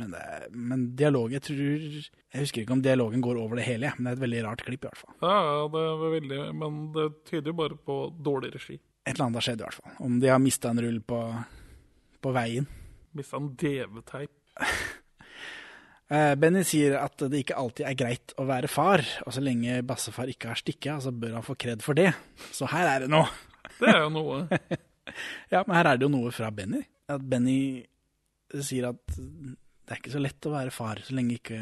Men, 0.02 0.14
det 0.16 0.52
men 0.58 0.86
dialog, 0.98 1.34
jeg 1.36 1.44
tror 1.46 1.82
Jeg 1.86 2.42
husker 2.42 2.64
ikke 2.64 2.74
om 2.74 2.82
dialogen 2.82 3.22
går 3.22 3.38
over 3.38 3.60
det 3.60 3.68
hele, 3.68 3.92
men 3.98 4.08
det 4.08 4.14
er 4.14 4.18
et 4.18 4.24
veldig 4.26 4.44
rart 4.48 4.64
klipp, 4.66 4.86
i 4.86 4.90
hvert 4.90 5.02
fall. 5.02 5.16
Ja, 5.22 5.36
ja, 5.48 5.66
det 5.74 5.84
er 5.88 6.16
veldig 6.16 6.40
Men 6.58 6.80
det 6.96 7.10
tyder 7.30 7.54
jo 7.54 7.58
bare 7.60 7.78
på 7.90 7.98
dårlig 8.18 8.54
regi. 8.56 8.80
Et 9.06 9.14
eller 9.14 9.28
annet 9.28 9.42
har 9.42 9.48
skjedd, 9.50 9.62
i 9.62 9.68
hvert 9.68 9.80
fall. 9.82 9.94
Om 10.08 10.18
de 10.22 10.32
har 10.32 10.42
mista 10.42 10.72
en 10.72 10.82
rull 10.86 10.98
på, 11.06 11.20
på 12.22 12.34
veien. 12.36 12.68
Mista 13.18 13.42
en 13.42 13.54
DV-teip. 13.62 14.34
Eh, 16.12 16.34
Benny 16.36 16.66
sier 16.68 16.98
at 17.00 17.22
det 17.32 17.40
ikke 17.40 17.56
alltid 17.56 17.86
er 17.88 17.94
greit 17.96 18.34
å 18.36 18.44
være 18.44 18.68
far, 18.68 19.00
og 19.24 19.32
så 19.32 19.40
lenge 19.40 19.78
bassefar 19.88 20.28
ikke 20.28 20.50
har 20.50 20.60
stikka, 20.60 20.98
så 21.00 21.14
bør 21.16 21.38
han 21.38 21.46
få 21.46 21.56
kred 21.56 21.80
for 21.86 21.96
det. 21.96 22.10
Så 22.52 22.68
her 22.68 22.90
er 22.98 23.06
det 23.06 23.14
noe. 23.14 23.30
Det 23.80 23.88
er 23.88 24.02
jo 24.04 24.10
noe. 24.12 24.42
ja, 25.54 25.62
men 25.64 25.72
her 25.78 25.88
er 25.88 26.02
det 26.02 26.04
jo 26.04 26.12
noe 26.12 26.34
fra 26.36 26.50
Benny. 26.52 26.82
At 27.10 27.24
Benny 27.24 27.86
sier 28.60 28.90
at 28.92 29.16
det 29.92 29.98
er 29.98 30.00
ikke 30.06 30.14
så 30.14 30.22
lett 30.24 30.48
å 30.48 30.54
være 30.54 30.72
far 30.72 31.02
så 31.04 31.16
lenge 31.18 31.36
ikke 31.36 31.58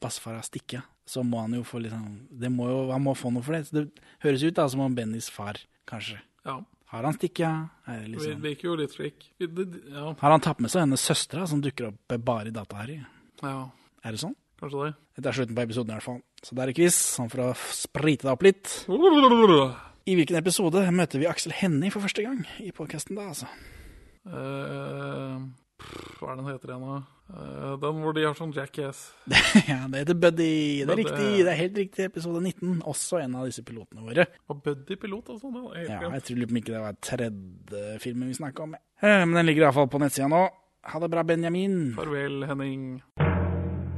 bassefar 0.00 0.38
har 0.38 0.44
stikket. 0.46 0.86
Så 1.04 1.20
må 1.20 1.42
han 1.42 1.52
jo 1.52 1.60
få 1.68 1.82
litt 1.84 1.92
det 2.32 2.48
må 2.48 2.64
jo, 2.70 2.78
Han 2.94 3.02
må 3.04 3.12
få 3.12 3.28
noe 3.32 3.44
for 3.44 3.52
det. 3.52 3.66
Så 3.68 3.76
det 3.76 4.00
høres 4.24 4.40
ut 4.46 4.54
da 4.56 4.64
som 4.72 4.80
om 4.80 4.94
Bennys 4.96 5.28
far, 5.28 5.58
kanskje. 5.86 6.16
Ja. 6.46 6.62
Har 6.94 7.04
han 7.04 7.12
stikka? 7.18 7.50
Er 7.90 8.00
det 8.06 8.14
liksom 8.14 8.40
virker 8.40 8.70
jo 8.70 8.76
litt 8.80 8.96
det- 9.38 9.82
Ja. 9.92 10.14
Har 10.16 10.30
han 10.30 10.40
tatt 10.40 10.60
med 10.60 10.70
seg 10.70 10.80
hennes 10.86 11.04
søstre, 11.04 11.46
som 11.46 11.60
dukker 11.60 11.88
opp 11.88 12.24
bare 12.24 12.48
i 12.48 12.50
data 12.50 12.76
her? 12.76 13.06
ja, 13.42 13.70
Er 14.02 14.12
det 14.12 14.20
sånn? 14.20 14.34
kanskje 14.58 14.84
det. 14.86 14.94
Dette 15.16 15.28
er 15.28 15.32
slutten 15.32 15.54
på 15.56 15.62
episoden 15.62 15.90
i 15.90 15.94
hvert 15.98 16.02
fall. 16.02 16.22
Så 16.42 16.54
det 16.54 16.68
er 16.68 16.72
quiz, 16.72 16.94
sånn 16.94 17.30
for 17.30 17.38
å 17.38 17.54
sprite 17.54 18.22
deg 18.22 18.32
opp 18.32 18.42
litt. 18.42 18.86
I 20.06 20.14
hvilken 20.16 20.36
episode 20.36 20.90
møter 20.92 21.18
vi 21.18 21.26
Aksel 21.26 21.52
Hennie 21.52 21.90
for 21.90 22.00
første 22.00 22.22
gang 22.22 22.46
i 22.60 22.70
podkasten 22.70 23.16
da, 23.16 23.28
altså? 23.32 23.46
Uh, 24.26 25.40
hva 26.18 26.32
er 26.32 26.36
den 26.36 26.46
heter 26.48 26.72
igjen, 26.72 26.84
da? 26.84 27.02
Eh, 27.32 27.76
den 27.80 28.00
hvor 28.04 28.12
de 28.12 28.24
har 28.26 28.34
sånn 28.36 28.52
jackass. 28.52 28.98
ja, 29.70 29.78
det 29.88 30.02
heter 30.02 30.18
Buddy. 30.20 30.48
Det 30.82 30.84
er 30.84 30.90
Buddy. 30.90 31.04
riktig. 31.06 31.28
Det 31.40 31.52
er 31.52 31.58
helt 31.60 31.78
riktig. 31.80 32.08
Episode 32.10 32.42
19. 32.44 32.82
Også 32.90 33.20
en 33.22 33.38
av 33.40 33.46
disse 33.48 33.64
pilotene 33.64 34.04
våre. 34.04 34.26
Var 34.50 34.58
Buddy 34.66 34.98
pilot, 35.00 35.30
altså? 35.34 35.52
Ja, 35.80 36.02
jeg 36.18 36.26
tror 36.28 36.44
ikke 36.44 36.74
det 36.74 36.82
var 36.84 36.98
tredje 37.00 37.86
filmen 38.04 38.28
vi 38.28 38.36
snakka 38.36 38.66
om. 38.66 38.76
Uh, 39.00 39.22
Men 39.24 39.38
den 39.40 39.48
ligger 39.48 39.66
iallfall 39.68 39.88
på 39.92 40.02
nettsida 40.02 40.28
nå. 40.32 40.42
Ha 40.84 41.00
det 41.00 41.08
bra, 41.14 41.24
Benjamin. 41.24 41.78
Farvel, 41.96 42.44
Henning. 42.44 42.84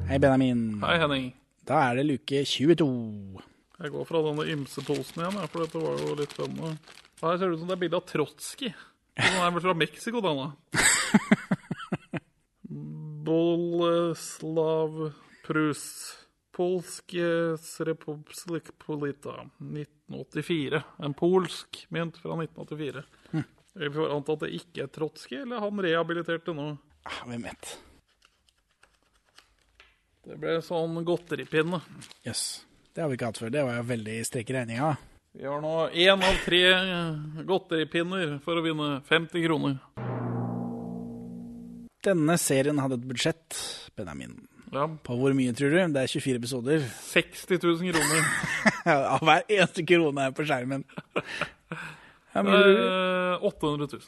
Hei, 0.06 0.20
Benjamin. 0.22 0.62
Hei, 0.86 0.96
Henning. 1.02 1.32
Da 1.66 1.80
er 1.88 1.98
det 1.98 2.06
luke 2.06 2.44
22. 2.46 3.42
Jeg 3.82 3.90
går 3.92 4.06
fra 4.08 4.20
denne 4.22 4.44
ymseposen 4.54 5.18
igjen, 5.24 5.40
for 5.50 5.64
dette 5.66 5.82
var 5.82 5.98
jo 5.98 6.14
litt 6.16 6.32
spennende. 6.32 6.76
Her 7.20 7.40
ser 7.40 7.50
det 7.50 7.56
ut 7.56 7.64
som 7.64 7.72
det 7.72 7.74
er 7.74 7.82
bilde 7.82 7.98
av 7.98 8.06
Trotskij. 8.06 8.70
Den 9.18 9.40
er 9.42 9.50
vel 9.50 9.64
fra 9.66 9.74
Mexico, 9.74 10.22
denne. 10.22 10.52
Boleslav 13.26 15.12
Prus. 15.46 15.82
Polsk 16.56 17.14
Republik 17.78 18.78
Polita. 18.78 19.50
1984. 19.58 20.82
En 20.98 21.14
polsk 21.14 21.86
mynt 21.88 22.16
fra 22.16 22.38
1984. 22.42 23.02
Vi 23.76 23.90
får 23.90 24.14
anta 24.14 24.32
at 24.32 24.44
det 24.46 24.54
ikke 24.56 24.86
er 24.86 24.92
Trotskij, 24.94 25.42
eller 25.42 25.60
han 25.60 25.82
rehabiliterte 25.84 26.54
nå. 26.56 26.70
Ah, 27.04 27.18
hvem 27.28 27.44
vet. 27.44 27.74
Det 30.26 30.38
ble 30.40 30.56
sånn 30.64 30.96
godteripinne. 31.06 31.82
Jøss. 32.24 32.46
Det 32.94 33.04
har 33.04 33.12
vi 33.12 33.18
ikke 33.18 33.28
hatt 33.28 33.42
før. 33.42 33.52
Det 33.52 33.66
var 33.66 33.76
jo 33.76 33.90
veldig 33.90 34.16
strek 34.30 34.48
i 34.50 34.56
regninga. 34.56 34.94
Vi 35.36 35.44
har 35.44 35.60
nå 35.60 35.74
én 35.92 36.24
av 36.30 36.40
tre 36.46 36.62
godteripinner 37.44 38.38
for 38.46 38.56
å 38.56 38.64
vinne 38.64 39.02
50 39.10 39.44
kroner. 39.44 39.76
Denne 42.06 42.36
serien 42.38 42.78
hadde 42.78 43.00
et 43.00 43.06
budsjett, 43.08 43.56
Benjamin. 43.98 44.36
Ja. 44.74 44.86
På 45.06 45.16
hvor 45.18 45.34
mye, 45.36 45.54
tror 45.56 45.72
du? 45.72 45.78
Det 45.94 46.02
er 46.02 46.10
24 46.10 46.40
episoder. 46.40 46.84
60 47.12 47.58
000 47.62 47.94
kroner. 47.94 48.28
Av 49.14 49.22
hver 49.24 49.46
eneste 49.46 49.84
krone 49.86 50.26
er 50.28 50.34
på 50.36 50.46
skjermen. 50.46 50.84
Ja, 52.34 52.42
mye? 52.46 52.60
Eh, 52.60 53.46
800 53.46 53.88
000. 53.94 54.02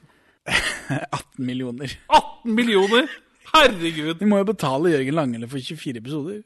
18 0.49 1.47
millioner. 1.47 1.95
18 2.09 2.55
millioner?! 2.55 3.09
Herregud! 3.49 4.19
Vi 4.21 4.29
må 4.29 4.43
jo 4.43 4.47
betale 4.51 4.93
Jørgen 4.93 5.17
Langele 5.17 5.49
for 5.49 5.63
24 5.65 6.03
episoder. 6.03 6.41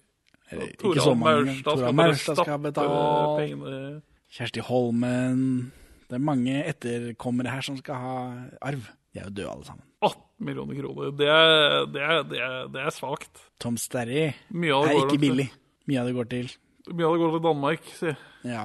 Eller, 0.52 0.68
ikke 0.76 1.02
så 1.02 1.14
mange. 1.18 1.56
Maurstad 1.64 2.36
skal 2.36 2.44
skal 2.44 2.58
betale. 2.62 2.98
pengene. 3.40 3.78
Kjersti 4.32 4.62
Holmen. 4.64 5.72
Det 6.06 6.18
er 6.18 6.22
mange 6.22 6.60
etterkommere 6.68 7.50
her 7.50 7.64
som 7.64 7.76
skal 7.80 7.98
ha 7.98 8.14
arv. 8.70 8.86
De 9.12 9.20
er 9.20 9.28
jo 9.28 9.34
døde 9.36 9.50
alle 9.52 9.66
sammen. 9.68 9.84
18 10.02 10.46
millioner 10.46 10.78
kroner. 10.80 11.10
Det 11.16 11.28
er, 11.28 11.74
det 11.92 12.02
er, 12.02 12.22
det 12.28 12.38
er, 12.42 12.68
det 12.72 12.80
er 12.82 12.94
svakt. 12.94 13.42
Tom 13.60 13.76
Sterry 13.78 14.22
er 14.32 14.94
ikke 15.04 15.20
billig. 15.20 15.50
Mye 15.90 16.00
av 16.00 16.08
det 16.08 16.14
går 16.16 16.30
til 16.30 16.48
Mye 16.90 17.06
av 17.06 17.14
det 17.14 17.22
går 17.22 17.34
til 17.36 17.44
Danmark, 17.44 17.92
si. 17.94 18.14
Ja. 18.48 18.64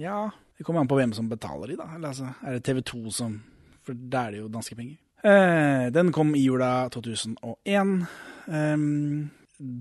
ja. 0.00 0.18
Det 0.58 0.66
kommer 0.66 0.84
an 0.84 0.90
på 0.90 0.98
hvem 0.98 1.14
som 1.16 1.30
betaler 1.30 1.72
de, 1.72 1.78
da. 1.80 1.86
Eller 1.96 2.10
altså, 2.10 2.34
er 2.44 2.58
det 2.58 2.64
TV 2.66 2.82
2 2.84 3.14
som 3.14 3.38
For 3.84 3.96
da 3.96 4.26
er 4.26 4.34
det 4.34 4.42
jo 4.42 4.50
danske 4.52 4.76
penger. 4.76 4.98
Eh, 5.24 5.86
den 5.92 6.12
kom 6.12 6.34
i 6.36 6.42
jula 6.44 6.90
2001. 6.92 7.94
Eh, 8.48 8.84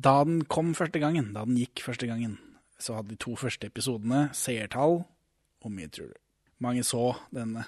da 0.08 0.16
den 0.24 0.42
kom 0.45 0.74
første 0.77 1.01
gangen, 1.03 1.33
da 1.35 1.43
den 1.48 1.59
gikk 1.59 1.83
første 1.83 2.08
gangen, 2.08 2.38
så 2.80 2.98
hadde 2.98 3.16
de 3.16 3.19
to 3.19 3.35
første 3.40 3.67
episodene 3.67 4.30
seertall. 4.35 5.01
Hvor 5.64 5.72
mye 5.72 5.92
tror 5.92 6.11
du? 6.11 6.19
Mange 6.64 6.83
så 6.88 7.14
denne 7.35 7.66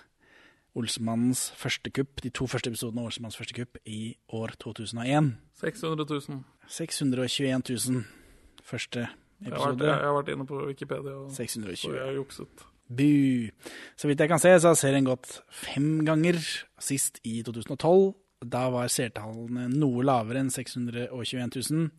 Olsemannens 0.76 1.48
første 1.56 1.92
kupp, 1.96 2.20
de 2.24 2.30
to 2.36 2.48
første 2.52 2.72
episodene 2.72 3.02
av 3.04 3.10
Olsemannens 3.12 3.38
første 3.40 3.56
kupp 3.56 3.78
i 3.88 4.16
år 4.36 4.56
2001. 4.60 5.32
600 5.62 6.06
000. 6.10 6.42
621 6.68 7.64
000 7.70 8.04
første 8.66 9.06
Jeg 9.06 9.52
har, 9.52 9.60
vært, 9.60 9.76
episode. 9.76 9.88
jeg 9.92 10.08
har 10.10 10.16
vært 10.18 10.32
inne 10.34 10.48
på 10.50 10.62
Wikipedia, 10.68 11.16
og 11.24 11.32
620. 11.36 11.78
så 11.84 11.94
jeg 11.96 12.06
har 12.06 12.18
jukset. 12.18 12.66
Bu. 12.86 13.50
Så 13.98 14.08
vidt 14.12 14.20
jeg 14.22 14.30
kan 14.30 14.40
se, 14.42 14.52
så 14.62 14.74
har 14.74 14.78
serien 14.78 15.08
gått 15.08 15.40
fem 15.50 16.04
ganger, 16.06 16.38
sist 16.80 17.18
i 17.26 17.40
2012. 17.46 18.14
Da 18.46 18.68
var 18.70 18.92
seertallene 18.94 19.70
noe 19.72 20.04
lavere 20.06 20.44
enn 20.44 20.52
621 20.54 21.56
000. 21.72 21.90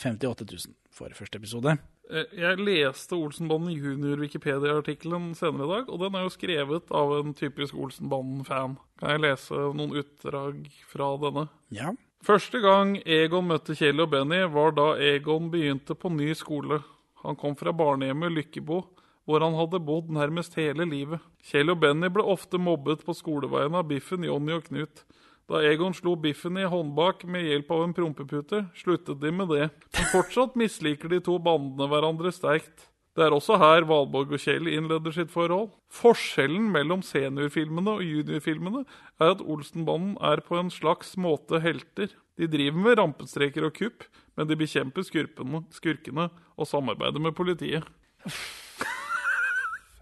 58 0.00 0.46
000 0.46 0.74
for 0.94 1.10
første 1.18 1.36
episode. 1.40 1.74
Eh, 2.10 2.26
Jeg 2.34 2.58
leste 2.58 3.14
Olsenbanden 3.14 3.70
junior-Wikipedia-artikkelen 3.76 5.30
senere 5.38 5.66
i 5.66 5.72
dag, 5.76 5.90
og 5.90 6.00
den 6.02 6.16
er 6.18 6.24
jo 6.26 6.32
skrevet 6.34 6.90
av 6.90 7.12
en 7.20 7.34
typisk 7.38 7.74
Olsenbanden-fan. 7.78 8.76
Kan 8.98 9.14
jeg 9.14 9.22
lese 9.24 9.54
noen 9.78 9.94
utdrag 10.00 10.64
fra 10.90 11.12
denne? 11.22 11.48
Ja. 11.70 11.92
Første 12.26 12.60
gang 12.60 12.98
Egon 13.06 13.46
møtte 13.48 13.76
Kjell 13.78 14.02
og 14.02 14.10
Benny, 14.12 14.42
var 14.52 14.74
da 14.76 14.90
Egon 15.00 15.48
begynte 15.52 15.94
på 15.96 16.10
ny 16.12 16.32
skole. 16.36 16.82
Han 17.22 17.36
kom 17.36 17.54
fra 17.56 17.72
barnehjemmet 17.72 18.34
Lykkebo, 18.34 18.82
hvor 19.28 19.40
han 19.44 19.54
hadde 19.54 19.80
bodd 19.84 20.10
nærmest 20.12 20.56
hele 20.58 20.84
livet. 20.88 21.20
Kjell 21.46 21.70
og 21.72 21.80
Benny 21.80 22.10
ble 22.12 22.24
ofte 22.26 22.58
mobbet 22.60 23.04
på 23.06 23.14
skoleveien 23.16 23.76
av 23.78 23.86
Biffen, 23.88 24.24
Jonny 24.26 24.52
og 24.56 24.66
Knut. 24.66 25.04
Da 25.50 25.58
Egon 25.66 25.90
slo 25.96 26.12
Biffen 26.14 26.60
i 26.62 26.68
håndbak 26.70 27.24
med 27.26 27.42
hjelp 27.42 27.72
av 27.74 27.80
en 27.82 27.94
prompepute, 27.94 28.60
sluttet 28.78 29.18
de 29.18 29.32
med 29.34 29.50
det. 29.50 29.66
Men 29.96 30.06
fortsatt 30.12 30.54
misliker 30.54 31.10
de 31.10 31.18
to 31.26 31.40
bandene 31.42 31.88
hverandre 31.90 32.30
sterkt. 32.30 32.86
Det 33.18 33.24
er 33.26 33.34
også 33.34 33.56
her 33.58 33.82
Valborg 33.88 34.30
og 34.36 34.38
Kjell 34.38 34.70
innleder 34.70 35.10
sitt 35.16 35.32
forhold. 35.34 35.72
Forskjellen 35.90 36.70
mellom 36.70 37.02
seniorfilmene 37.02 37.96
og 37.98 38.06
juniorfilmene 38.06 38.84
er 39.18 39.34
at 39.34 39.42
Olsenbanden 39.42 40.14
er 40.22 40.44
på 40.46 40.60
en 40.60 40.70
slags 40.70 41.16
måte 41.18 41.58
helter. 41.64 42.14
De 42.38 42.46
driver 42.46 42.86
med 42.86 43.00
rampestreker 43.02 43.66
og 43.66 43.74
kupp, 43.74 44.06
men 44.38 44.46
de 44.46 44.54
bekjemper 44.60 45.02
skurpene, 45.02 45.64
skurkene 45.74 46.30
og 46.54 46.70
samarbeider 46.70 47.26
med 47.26 47.34
politiet. 47.34 47.90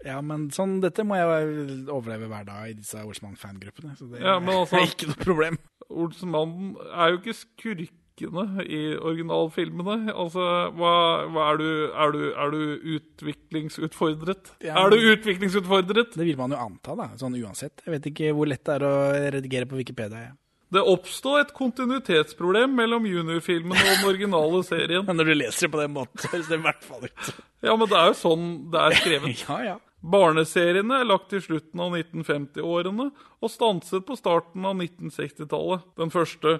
Ja, 0.07 0.19
men 0.23 0.47
sånn, 0.55 0.77
dette 0.83 1.03
må 1.03 1.17
jeg 1.19 1.55
overleve 1.91 2.29
hver 2.31 2.45
dag 2.47 2.71
i 2.71 2.75
disse 2.77 3.01
Olsmann-fangruppene. 3.03 3.95
Så 3.99 4.07
det 4.11 4.23
Ja, 4.23 4.37
men 4.39 4.55
altså, 4.61 4.79
er 4.79 4.91
ikke 4.93 5.09
noe 5.11 5.23
problem. 5.25 5.59
Olsmannen 5.89 6.75
er 6.93 7.11
jo 7.11 7.19
ikke 7.19 7.35
skurkene 7.35 8.45
i 8.63 8.81
originalfilmene. 8.95 10.13
Altså, 10.13 10.45
hva, 10.77 10.93
hva 11.27 11.47
er, 11.51 11.59
du, 11.59 11.69
er, 11.91 12.15
du, 12.15 12.21
er 12.31 12.55
du 12.55 12.91
utviklingsutfordret? 12.97 14.53
Ja, 14.63 14.77
Er 14.85 14.93
du 14.93 14.99
utviklingsutfordret? 15.15 16.15
Det 16.15 16.27
vil 16.27 16.39
man 16.39 16.55
jo 16.55 16.61
anta, 16.63 16.95
da, 16.99 17.09
sånn 17.19 17.35
uansett. 17.41 17.83
Jeg 17.85 17.97
vet 17.97 18.13
ikke 18.13 18.35
hvor 18.37 18.47
lett 18.51 18.63
det 18.67 18.79
er 18.79 18.87
å 18.87 18.93
redigere 19.35 19.67
på 19.67 19.81
Wikipedia. 19.81 20.29
Ja. 20.29 20.37
Det 20.69 20.81
oppstod 20.85 21.39
et 21.41 21.51
kontinuitetsproblem 21.57 22.75
mellom 22.77 23.07
juniorfilmen 23.09 23.73
og 23.73 23.87
den 23.89 24.07
originale 24.11 24.61
serien. 24.67 25.05
Men 25.07 25.17
når 25.17 25.31
du 25.31 25.37
leser 25.39 25.65
det 25.65 25.73
på 25.73 25.81
den 25.81 25.95
måten, 25.95 26.29
høres 26.29 26.49
det 26.51 26.59
i 26.59 26.65
hvert 26.67 26.83
fall 26.85 27.07
ut. 27.07 27.31
Ja, 27.65 27.73
men 27.75 27.89
det 27.91 27.97
er 27.99 28.11
jo 28.13 28.15
sånn 28.15 28.43
det 28.71 28.83
er 28.85 28.99
skrevet. 29.01 29.41
ja, 29.49 29.57
ja. 29.65 29.77
Barneseriene 29.99 31.01
er 31.01 31.07
lagt 31.07 31.27
til 31.33 31.41
slutten 31.43 31.81
av 31.83 31.95
1950-årene 31.97 33.09
og 33.43 33.51
stanset 33.51 34.05
på 34.07 34.15
starten 34.15 34.67
av 34.67 34.77
1960-tallet. 34.79 35.83
Den 35.99 36.13
første 36.13 36.59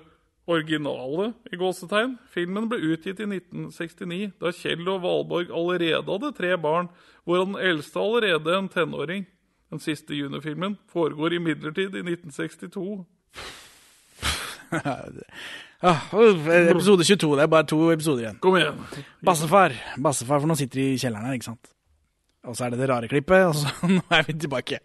originale 0.50 1.30
i 1.54 1.60
gåsetegn. 1.60 2.18
Filmen 2.34 2.68
ble 2.72 2.82
utgitt 2.92 3.22
i 3.22 3.28
1969, 3.30 4.32
da 4.42 4.52
Kjell 4.56 4.88
og 4.90 5.04
Valborg 5.06 5.54
allerede 5.56 6.10
hadde 6.10 6.34
tre 6.36 6.56
barn, 6.60 6.90
hvorav 7.24 7.52
den 7.52 7.62
eldste 7.70 8.02
allerede 8.02 8.58
en 8.58 8.70
tenåring. 8.74 9.26
Den 9.70 9.84
siste 9.84 10.18
juniorfilmen 10.18 10.80
foregår 10.90 11.38
imidlertid 11.40 11.96
i 11.96 12.06
1962. 12.06 13.06
Ah, 15.80 16.02
episode 16.12 17.06
22, 17.08 17.38
det 17.40 17.44
er 17.46 17.48
bare 17.48 17.64
to 17.64 17.78
episoder 17.94 18.26
igjen. 18.26 18.40
Kom 18.44 18.58
igjen. 18.60 18.82
Bassefar, 19.24 19.72
bassefar, 19.96 20.42
for 20.44 20.52
nå 20.52 20.58
sitter 20.60 20.82
de 20.82 20.88
i 20.92 20.98
kjelleren 21.00 21.30
her, 21.30 21.38
ikke 21.40 21.48
sant? 21.48 21.70
Og 22.48 22.56
så 22.56 22.66
er 22.66 22.74
det 22.74 22.80
det 22.82 22.90
rare 22.90 23.10
klippet, 23.12 23.46
og 23.50 23.56
så 23.60 23.72
nå 23.98 24.02
er 24.16 24.24
vi 24.28 24.38
tilbake. 24.40 24.80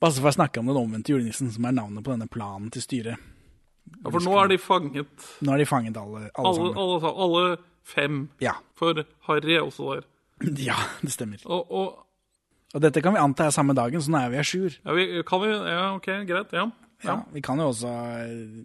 Bare 0.00 0.14
så 0.16 0.22
får 0.22 0.30
jeg 0.32 0.38
snakke 0.38 0.62
om 0.62 0.70
den 0.70 0.78
omvendte 0.80 1.12
julenissen, 1.12 1.50
som 1.52 1.66
er 1.68 1.74
navnet 1.76 2.04
på 2.06 2.14
denne 2.14 2.28
planen 2.32 2.70
til 2.72 2.82
styret. 2.84 3.20
Ja, 4.00 4.10
For 4.12 4.22
nå 4.24 4.36
er 4.40 4.48
de 4.52 4.58
fanget. 4.62 5.26
Nå 5.44 5.52
er 5.52 5.60
de 5.60 5.66
fanget 5.68 5.96
alle, 5.98 6.28
alle, 6.38 6.50
Alle, 6.52 6.70
alle, 6.78 7.10
alle 7.26 7.42
fem. 7.84 8.20
Ja. 8.40 8.54
For 8.78 9.02
Harry 9.28 9.56
er 9.58 9.66
også 9.66 9.96
der. 9.96 10.06
Ja, 10.70 10.76
det 11.02 11.12
stemmer. 11.12 11.42
Og, 11.44 11.66
og 11.68 12.06
Og 12.72 12.80
dette 12.84 13.02
kan 13.02 13.12
vi 13.12 13.18
anta 13.20 13.48
er 13.48 13.50
samme 13.52 13.74
dagen, 13.74 14.00
så 14.00 14.12
nå 14.14 14.20
er 14.22 14.30
vi 14.30 14.38
à 14.38 14.44
jour. 14.46 14.70
ja, 14.86 14.92
vi, 14.94 15.22
kan 15.26 15.40
vi 15.42 15.48
Ja, 15.50 15.94
OK, 15.96 16.06
greit. 16.28 16.52
Ja. 16.54 16.68
Ja, 17.02 17.16
vi 17.32 17.40
kan 17.40 17.58
jo 17.58 17.70
også 17.72 17.90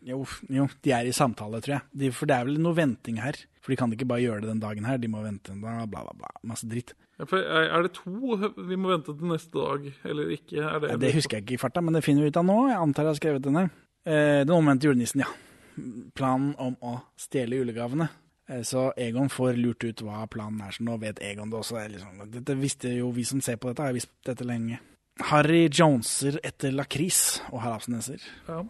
Jo, 0.06 0.26
jo 0.52 0.68
de 0.84 0.92
er 0.92 1.08
i 1.08 1.11
samtale, 1.16 1.61
tror 1.64 1.74
jeg. 1.77 1.82
De, 2.00 2.11
for 2.11 2.27
det 2.30 2.35
er 2.35 2.45
vel 2.45 2.60
noe 2.61 2.76
venting 2.77 3.18
her. 3.24 3.35
For 3.66 3.74
de 3.74 3.77
kan 3.82 3.90
ikke 3.95 4.06
bare 4.06 4.22
gjøre 4.22 4.44
det 4.44 4.52
den 4.52 4.60
dagen 4.61 4.85
her, 4.85 5.00
de 5.02 5.10
må 5.10 5.24
vente 5.26 5.50
en 5.52 5.64
dag, 5.64 5.88
bla, 5.90 6.03
bla. 6.06 6.14
bla 6.22 6.30
masse 6.45 6.68
dritt. 6.69 6.94
Ja, 7.18 7.26
for 7.26 7.42
er 7.42 7.82
det 7.88 7.94
to 7.98 8.35
vi 8.69 8.77
må 8.77 8.92
vente 8.92 9.16
til 9.18 9.32
neste 9.32 9.58
dag, 9.58 9.88
eller 10.06 10.30
ikke? 10.35 10.61
Det, 10.84 10.92
Ja, 10.92 10.98
det 11.02 11.14
husker 11.16 11.40
jeg 11.40 11.45
ikke 11.48 11.56
i 11.58 11.61
farta, 11.64 11.82
men 11.82 11.98
det 11.98 12.03
finner 12.06 12.22
vi 12.22 12.30
ut 12.30 12.38
av 12.38 12.45
nå. 12.45 12.60
Jeg 12.69 12.77
antar 12.77 13.08
jeg 13.08 13.14
har 13.16 13.19
skrevet 13.22 13.48
den 13.48 13.58
her. 13.58 13.72
Eh, 14.06 14.44
den 14.45 14.53
omvendte 14.53 14.85
julenissen, 14.92 15.24
ja. 15.26 15.32
Planen 16.16 16.53
om 16.61 16.76
å 16.85 17.00
stjele 17.19 17.58
julegavene. 17.58 18.10
Eh, 18.48 18.61
Så 18.61 18.92
Egon 19.02 19.30
får 19.34 19.58
lurt 19.58 19.84
ut 19.84 20.03
hva 20.06 20.27
planen 20.30 20.61
er, 20.61 20.72
så 20.76 20.85
nå 20.85 21.00
vet 21.02 21.19
Egon 21.26 21.50
det 21.50 21.58
også. 21.64 21.82
Liksom, 21.90 22.22
dette 22.32 22.56
visste 22.60 22.94
jo 22.94 23.10
vi 23.16 23.24
som 23.26 23.42
ser 23.42 23.58
på 23.58 23.72
dette, 23.72 23.82
har 23.90 23.95
visst 23.98 24.11
dette 24.24 24.45
lenge. 24.45 24.77
Harry 25.32 25.66
Joneser 25.72 26.38
etter 26.44 26.72
lakris 26.76 27.40
og 27.52 27.61
harabsneser. 27.64 28.22
Ja. 28.48 28.61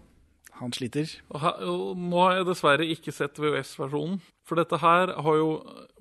Han 0.61 0.71
sliter. 0.75 1.09
Og 1.33 1.41
her, 1.43 1.65
og 1.67 1.99
nå 1.99 2.21
har 2.21 2.37
jeg 2.39 2.47
dessverre 2.47 2.87
ikke 2.93 3.13
sett 3.15 3.39
VØS-versjonen. 3.41 4.21
For 4.45 4.59
dette 4.59 4.77
her 4.79 5.11
har 5.25 5.37
jo 5.39 5.49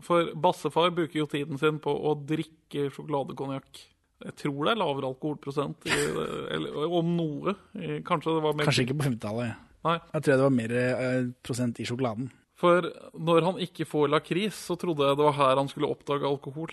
For 0.05 0.31
bassefar 0.37 0.93
bruker 0.95 1.23
jo 1.23 1.27
tiden 1.31 1.59
sin 1.59 1.81
på 1.83 1.91
å 1.91 2.15
drikke 2.29 2.91
sjokoladekonjakk. 2.95 3.83
Jeg 4.25 4.37
tror 4.41 4.61
det 4.67 4.73
er 4.73 4.81
lavere 4.81 5.11
alkoholprosent, 5.11 5.89
i, 5.91 5.97
eller 6.55 6.95
om 7.01 7.11
noe. 7.17 7.55
Kanskje 8.07 8.37
det 8.37 8.45
var 8.45 8.57
mer 8.57 8.69
Kanskje 8.69 8.87
ikke 8.87 8.97
på 9.01 9.09
50-tallet. 9.09 9.61
Nei. 9.85 9.99
Jeg 10.15 10.25
tror 10.25 10.33
det 10.39 10.47
var 10.47 10.55
mer 10.55 10.75
eh, 10.81 11.27
prosent 11.45 11.81
i 11.83 11.87
sjokoladen. 11.89 12.31
For 12.65 12.87
når 13.19 13.49
han 13.49 13.59
ikke 13.65 13.85
får 13.89 14.13
lakris, 14.13 14.57
så 14.69 14.77
trodde 14.81 15.09
jeg 15.09 15.19
det 15.19 15.27
var 15.27 15.37
her 15.41 15.59
han 15.59 15.69
skulle 15.69 15.91
oppdage 15.91 16.29
alkohol. 16.29 16.73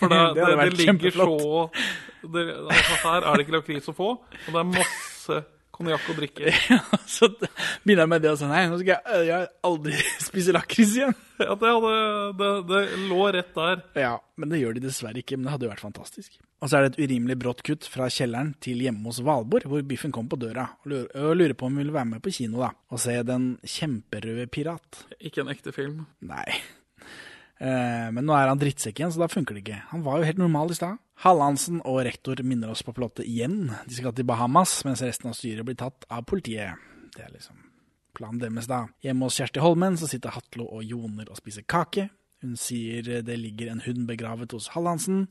For 0.00 0.10
det, 0.12 0.18
Det 0.36 0.48
det, 0.50 0.58
det, 0.58 0.76
ligger 0.82 1.16
så 1.16 1.30
altså 1.30 2.98
Her 3.06 3.22
er 3.22 3.32
det 3.38 3.46
ikke 3.46 3.56
lakris 3.60 3.88
å 3.88 3.96
få, 3.96 4.10
og 4.18 4.50
det 4.50 4.60
er 4.60 4.70
masse 4.74 5.40
konjakk 5.80 6.10
og 6.12 6.20
drikke. 6.20 6.52
så 7.16 7.28
begynner 7.32 8.04
jeg 8.04 8.12
med 8.12 8.24
det 8.24 8.30
og 8.34 8.38
sånn 8.40 8.52
Nei, 8.52 8.62
nå 8.70 8.78
skal 8.80 8.92
jeg, 8.94 9.24
jeg 9.30 9.48
aldri 9.66 9.96
spise 10.28 10.54
lakris 10.54 10.94
igjen. 10.98 11.16
Ja, 11.40 11.56
det, 11.56 11.72
hadde, 11.72 11.92
det, 12.36 12.50
det 12.68 12.80
lå 13.08 13.26
rett 13.36 13.52
der. 13.56 13.84
Ja, 13.98 14.14
men 14.40 14.52
det 14.52 14.60
gjør 14.60 14.76
de 14.76 14.84
dessverre 14.84 15.22
ikke. 15.22 15.38
Men 15.38 15.48
det 15.48 15.54
hadde 15.54 15.68
jo 15.68 15.72
vært 15.72 15.84
fantastisk. 15.86 16.36
Og 16.60 16.68
så 16.68 16.76
er 16.76 16.84
det 16.84 16.90
et 16.92 17.06
urimelig 17.06 17.38
brått 17.40 17.62
kutt 17.64 17.88
fra 17.88 18.10
kjelleren 18.12 18.52
til 18.60 18.82
hjemme 18.84 19.08
hos 19.08 19.22
Valborg, 19.24 19.64
hvor 19.70 19.86
Biffen 19.88 20.12
kom 20.12 20.28
på 20.28 20.38
døra 20.40 20.66
og 20.84 20.92
lurer, 20.92 21.56
på 21.56 21.68
om 21.68 21.78
hun 21.78 21.86
vil 21.86 21.94
være 21.94 22.10
med 22.12 22.24
på 22.24 22.34
kino 22.36 22.60
da, 22.60 22.74
og 22.92 23.00
se 23.00 23.16
Den 23.24 23.54
kjemperøde 23.64 24.44
pirat. 24.52 25.06
Ikke 25.16 25.44
en 25.44 25.52
ekte 25.54 25.72
film. 25.72 26.04
Nei. 26.28 26.60
Eh, 27.60 28.08
men 28.12 28.24
nå 28.24 28.36
er 28.36 28.48
han 28.48 28.60
drittsekk 28.60 29.00
igjen, 29.00 29.12
så 29.12 29.20
da 29.20 29.30
funker 29.32 29.56
det 29.56 29.64
ikke. 29.64 29.80
Han 29.94 30.04
var 30.04 30.20
jo 30.20 30.28
helt 30.28 30.40
normal 30.40 30.72
i 30.72 30.76
stad. 30.76 31.00
Hallandsen 31.20 31.82
og 31.84 31.98
rektor 32.06 32.40
minner 32.46 32.70
oss 32.72 32.80
på 32.86 32.94
plottet 32.96 33.26
igjen. 33.28 33.66
De 33.86 33.96
skal 33.96 34.14
til 34.16 34.24
Bahamas, 34.28 34.78
mens 34.88 35.02
resten 35.04 35.28
av 35.28 35.36
styret 35.36 35.66
blir 35.68 35.76
tatt 35.80 36.06
av 36.08 36.24
politiet. 36.28 36.80
Det 37.12 37.26
er 37.26 37.34
liksom 37.34 37.58
planen 38.16 38.40
deres, 38.40 38.66
da. 38.70 38.86
Hjemme 39.04 39.28
hos 39.28 39.36
Kjersti 39.36 39.60
Holmen 39.60 39.98
så 40.00 40.08
sitter 40.08 40.32
Hatlo 40.34 40.64
og 40.72 40.82
Joner 40.88 41.28
og 41.30 41.36
spiser 41.38 41.66
kake. 41.68 42.08
Hun 42.40 42.56
sier 42.56 43.20
det 43.26 43.36
ligger 43.36 43.68
en 43.74 43.82
hund 43.84 44.06
begravet 44.08 44.54
hos 44.56 44.70
Hallandsen, 44.72 45.26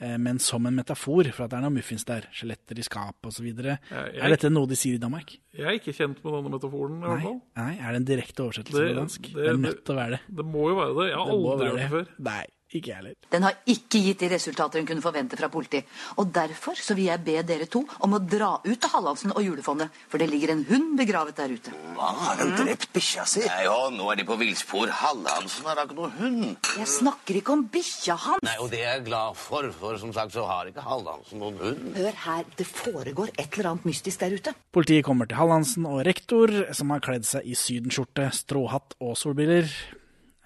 eh, 0.00 0.16
men 0.16 0.38
som 0.40 0.64
en 0.66 0.78
metafor 0.80 1.28
for 1.36 1.44
at 1.44 1.52
det 1.52 1.58
er 1.60 1.64
noen 1.66 1.76
muffins 1.76 2.08
der. 2.08 2.24
Skjeletter 2.32 2.80
i 2.80 2.86
skapet 2.88 3.28
osv. 3.28 3.50
Er 3.52 4.32
dette 4.32 4.48
noe 4.48 4.66
de 4.70 4.78
sier 4.80 4.96
i 4.96 5.02
Danmark? 5.02 5.36
Jeg 5.52 5.66
er 5.68 5.76
ikke 5.76 5.92
kjent 5.92 6.24
med 6.24 6.38
denne 6.38 6.54
metaforen. 6.56 7.02
i 7.02 7.06
hvert 7.12 7.26
fall. 7.28 7.40
nei, 7.60 7.72
er 7.76 7.92
det 7.92 8.00
en 8.00 8.08
direkte 8.16 8.46
oversettelse 8.48 8.80
Det- 8.80 8.94
på 8.96 9.00
dansk? 9.02 9.22
Det, 9.28 9.34
det- 9.34 9.48
er 9.52 9.56
nødt 9.60 9.84
til 9.84 9.92
å 9.94 9.98
være 9.98 10.10
det. 10.16 10.20
Det 10.40 10.46
må 10.46 10.68
jo 10.72 10.74
være 10.80 10.94
det. 11.02 11.10
Jeg 11.12 11.18
har 11.18 11.26
Det 11.26 11.36
aldri 11.36 11.68
hørt 11.68 11.76
det 11.76 11.90
før. 11.90 12.06
Nei, 12.18 12.44
ikke 12.76 12.90
jeg 12.90 12.98
heller. 12.98 13.14
Den 13.32 13.46
har 13.46 13.56
ikke 13.64 14.00
gitt 14.04 14.20
de 14.20 14.28
resultater 14.32 14.82
hun 14.82 14.88
kunne 14.88 15.04
forvente 15.04 15.38
fra 15.40 15.48
politiet. 15.52 15.88
Og 16.20 16.28
derfor 16.34 16.76
så 16.76 16.96
vil 16.98 17.08
jeg 17.08 17.24
be 17.24 17.38
dere 17.48 17.68
to 17.70 17.80
om 18.04 18.16
å 18.16 18.20
dra 18.20 18.50
ut 18.64 18.76
til 18.76 18.92
Hallandsen 18.92 19.32
og 19.32 19.40
julefondet, 19.44 19.94
for 20.10 20.20
det 20.20 20.28
ligger 20.28 20.52
en 20.52 20.64
hund 20.68 20.90
begravet 21.00 21.38
der 21.38 21.54
ute. 21.54 21.72
Hva, 21.96 22.10
har 22.26 22.42
han 22.42 22.52
drept 22.58 22.90
bikkja 22.92 23.24
si? 23.28 23.44
Nei, 23.48 23.64
jo, 23.64 23.76
nå 23.94 24.10
er 24.12 24.20
de 24.20 24.26
på 24.28 24.36
villspor. 24.40 24.92
Hallandsen 25.00 25.68
har 25.68 25.78
da 25.78 25.86
ikke 25.88 25.98
noe 25.98 26.12
hund. 26.18 26.44
Jeg 26.76 26.90
snakker 26.92 27.40
ikke 27.40 27.54
om 27.56 27.64
bikkja 27.72 28.18
hans. 28.26 28.44
Nei, 28.44 28.56
og 28.60 28.72
det 28.74 28.82
er 28.84 28.98
jeg 28.98 29.06
glad 29.08 29.38
for, 29.40 29.70
for 29.80 30.00
som 30.02 30.12
sagt 30.16 30.36
så 30.36 30.44
har 30.48 30.68
ikke 30.68 30.84
Hallandsen 30.84 31.40
noen 31.42 31.60
hund. 31.62 31.86
Hør 31.96 32.20
her, 32.26 32.48
det 32.58 32.68
foregår 32.68 33.32
et 33.36 33.48
eller 33.48 33.72
annet 33.72 33.88
mystisk 33.88 34.24
der 34.24 34.36
ute. 34.36 34.54
Politiet 34.76 35.06
kommer 35.08 35.30
til 35.30 35.40
Hallandsen 35.40 35.88
og 35.88 36.02
rektor, 36.08 36.52
som 36.76 36.92
har 36.92 37.04
kledd 37.04 37.24
seg 37.28 37.48
i 37.48 37.56
sydenskjorte, 37.58 38.28
stråhatt 38.36 38.98
og 39.00 39.16
solbriller. 39.18 39.72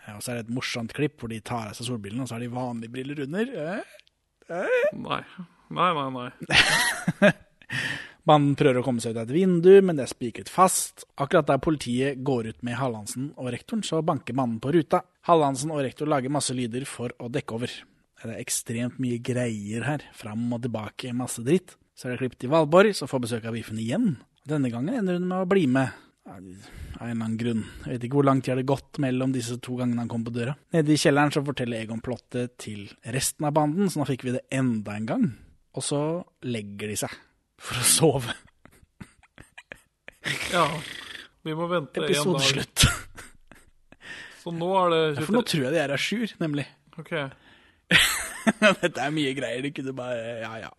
Ja, 0.07 0.17
Og 0.17 0.25
så 0.25 0.33
er 0.33 0.41
det 0.41 0.49
et 0.49 0.55
morsomt 0.57 0.95
klipp 0.97 1.21
hvor 1.21 1.31
de 1.31 1.41
tar 1.45 1.71
av 1.71 1.79
seg 1.79 1.89
solbrillene, 1.89 2.25
og 2.25 2.31
så 2.31 2.37
har 2.37 2.45
de 2.45 2.53
vanlige 2.53 2.93
briller 2.95 3.23
under. 3.27 3.53
Eh? 3.65 3.99
Eh? 4.51 4.89
Nei. 4.99 5.23
Nei, 5.73 5.91
nei, 5.97 6.09
nei. 6.19 7.33
Man 8.31 8.53
prøver 8.55 8.79
å 8.79 8.85
komme 8.87 9.03
seg 9.03 9.17
ut 9.17 9.19
av 9.19 9.25
et 9.27 9.35
vindu, 9.35 9.73
men 9.83 9.99
det 9.99 10.05
er 10.05 10.13
spikret 10.13 10.51
fast. 10.53 11.07
Akkurat 11.19 11.49
der 11.49 11.63
politiet 11.63 12.21
går 12.23 12.53
ut 12.53 12.61
med 12.67 12.79
Hallandsen 12.79 13.33
og 13.35 13.51
rektoren, 13.51 13.83
så 13.83 13.99
banker 14.07 14.37
mannen 14.39 14.61
på 14.63 14.71
ruta. 14.77 15.01
Hallandsen 15.27 15.73
og 15.75 15.83
rektor 15.83 16.11
lager 16.11 16.31
masse 16.31 16.55
lyder 16.55 16.87
for 16.87 17.15
å 17.19 17.31
dekke 17.33 17.57
over. 17.57 17.75
Det 18.23 18.31
er 18.31 18.39
ekstremt 18.39 19.01
mye 19.03 19.19
greier 19.19 19.89
her. 19.89 20.05
Fram 20.15 20.45
og 20.55 20.63
tilbake, 20.63 21.11
masse 21.19 21.43
dritt. 21.43 21.75
Så 21.99 22.07
er 22.07 22.15
det 22.15 22.23
klipp 22.23 22.39
til 22.39 22.53
Valborg, 22.53 22.95
som 22.95 23.11
får 23.11 23.25
besøk 23.25 23.49
av 23.51 23.57
Biffen 23.59 23.81
igjen. 23.83 24.13
Denne 24.47 24.71
gangen 24.71 24.95
ender 25.01 25.19
hun 25.19 25.27
med 25.27 25.43
å 25.43 25.51
bli 25.51 25.67
med. 25.71 25.91
Av 26.23 26.37
en 26.39 26.53
eller 26.55 27.09
annen 27.17 27.37
grunn. 27.41 27.63
Jeg 27.83 27.97
vet 27.97 28.05
ikke 28.07 28.19
hvor 28.21 28.27
lang 28.29 28.41
tid 28.43 28.53
har 28.53 28.61
det 28.61 28.69
gått 28.71 29.01
mellom 29.03 29.33
disse 29.35 29.57
to 29.65 29.75
gangene 29.81 30.05
han 30.05 30.11
kom 30.13 30.23
på 30.27 30.31
døra. 30.35 30.55
Nede 30.75 30.95
i 30.95 31.01
kjelleren 31.01 31.33
så 31.35 31.43
forteller 31.45 31.83
Egon 31.83 32.03
plottet 32.05 32.55
til 32.63 32.85
resten 33.15 33.49
av 33.49 33.57
banden, 33.57 33.91
så 33.91 33.99
nå 34.01 34.07
fikk 34.07 34.23
vi 34.29 34.37
det 34.37 34.45
enda 34.55 34.95
en 34.95 35.09
gang. 35.09 35.25
Og 35.75 35.83
så 35.83 36.01
legger 36.47 36.93
de 36.93 36.99
seg 37.03 37.17
for 37.63 37.83
å 37.83 37.87
sove. 37.97 38.39
Ja. 40.53 40.69
Vi 41.43 41.51
må 41.59 41.67
vente 41.67 41.99
en 41.99 42.05
dag. 42.07 42.13
Episodeslutt. 42.13 42.85
Så 44.45 44.53
nå 44.55 44.69
er 44.79 44.93
det 44.93 45.01
Ja, 45.17 45.25
for 45.27 45.35
nå 45.35 45.43
tror 45.51 45.65
jeg 45.65 45.75
de 45.75 45.81
er 45.83 45.91
à 45.91 45.99
jour, 45.99 46.35
nemlig. 46.39 46.67
Ok. 46.95 47.11
Dette 48.85 49.03
er 49.03 49.11
mye 49.15 49.33
greier. 49.35 49.65
De 49.67 49.73
kunne 49.75 49.95
bare 49.99 50.21
Ja, 50.45 50.53
ja. 50.63 50.71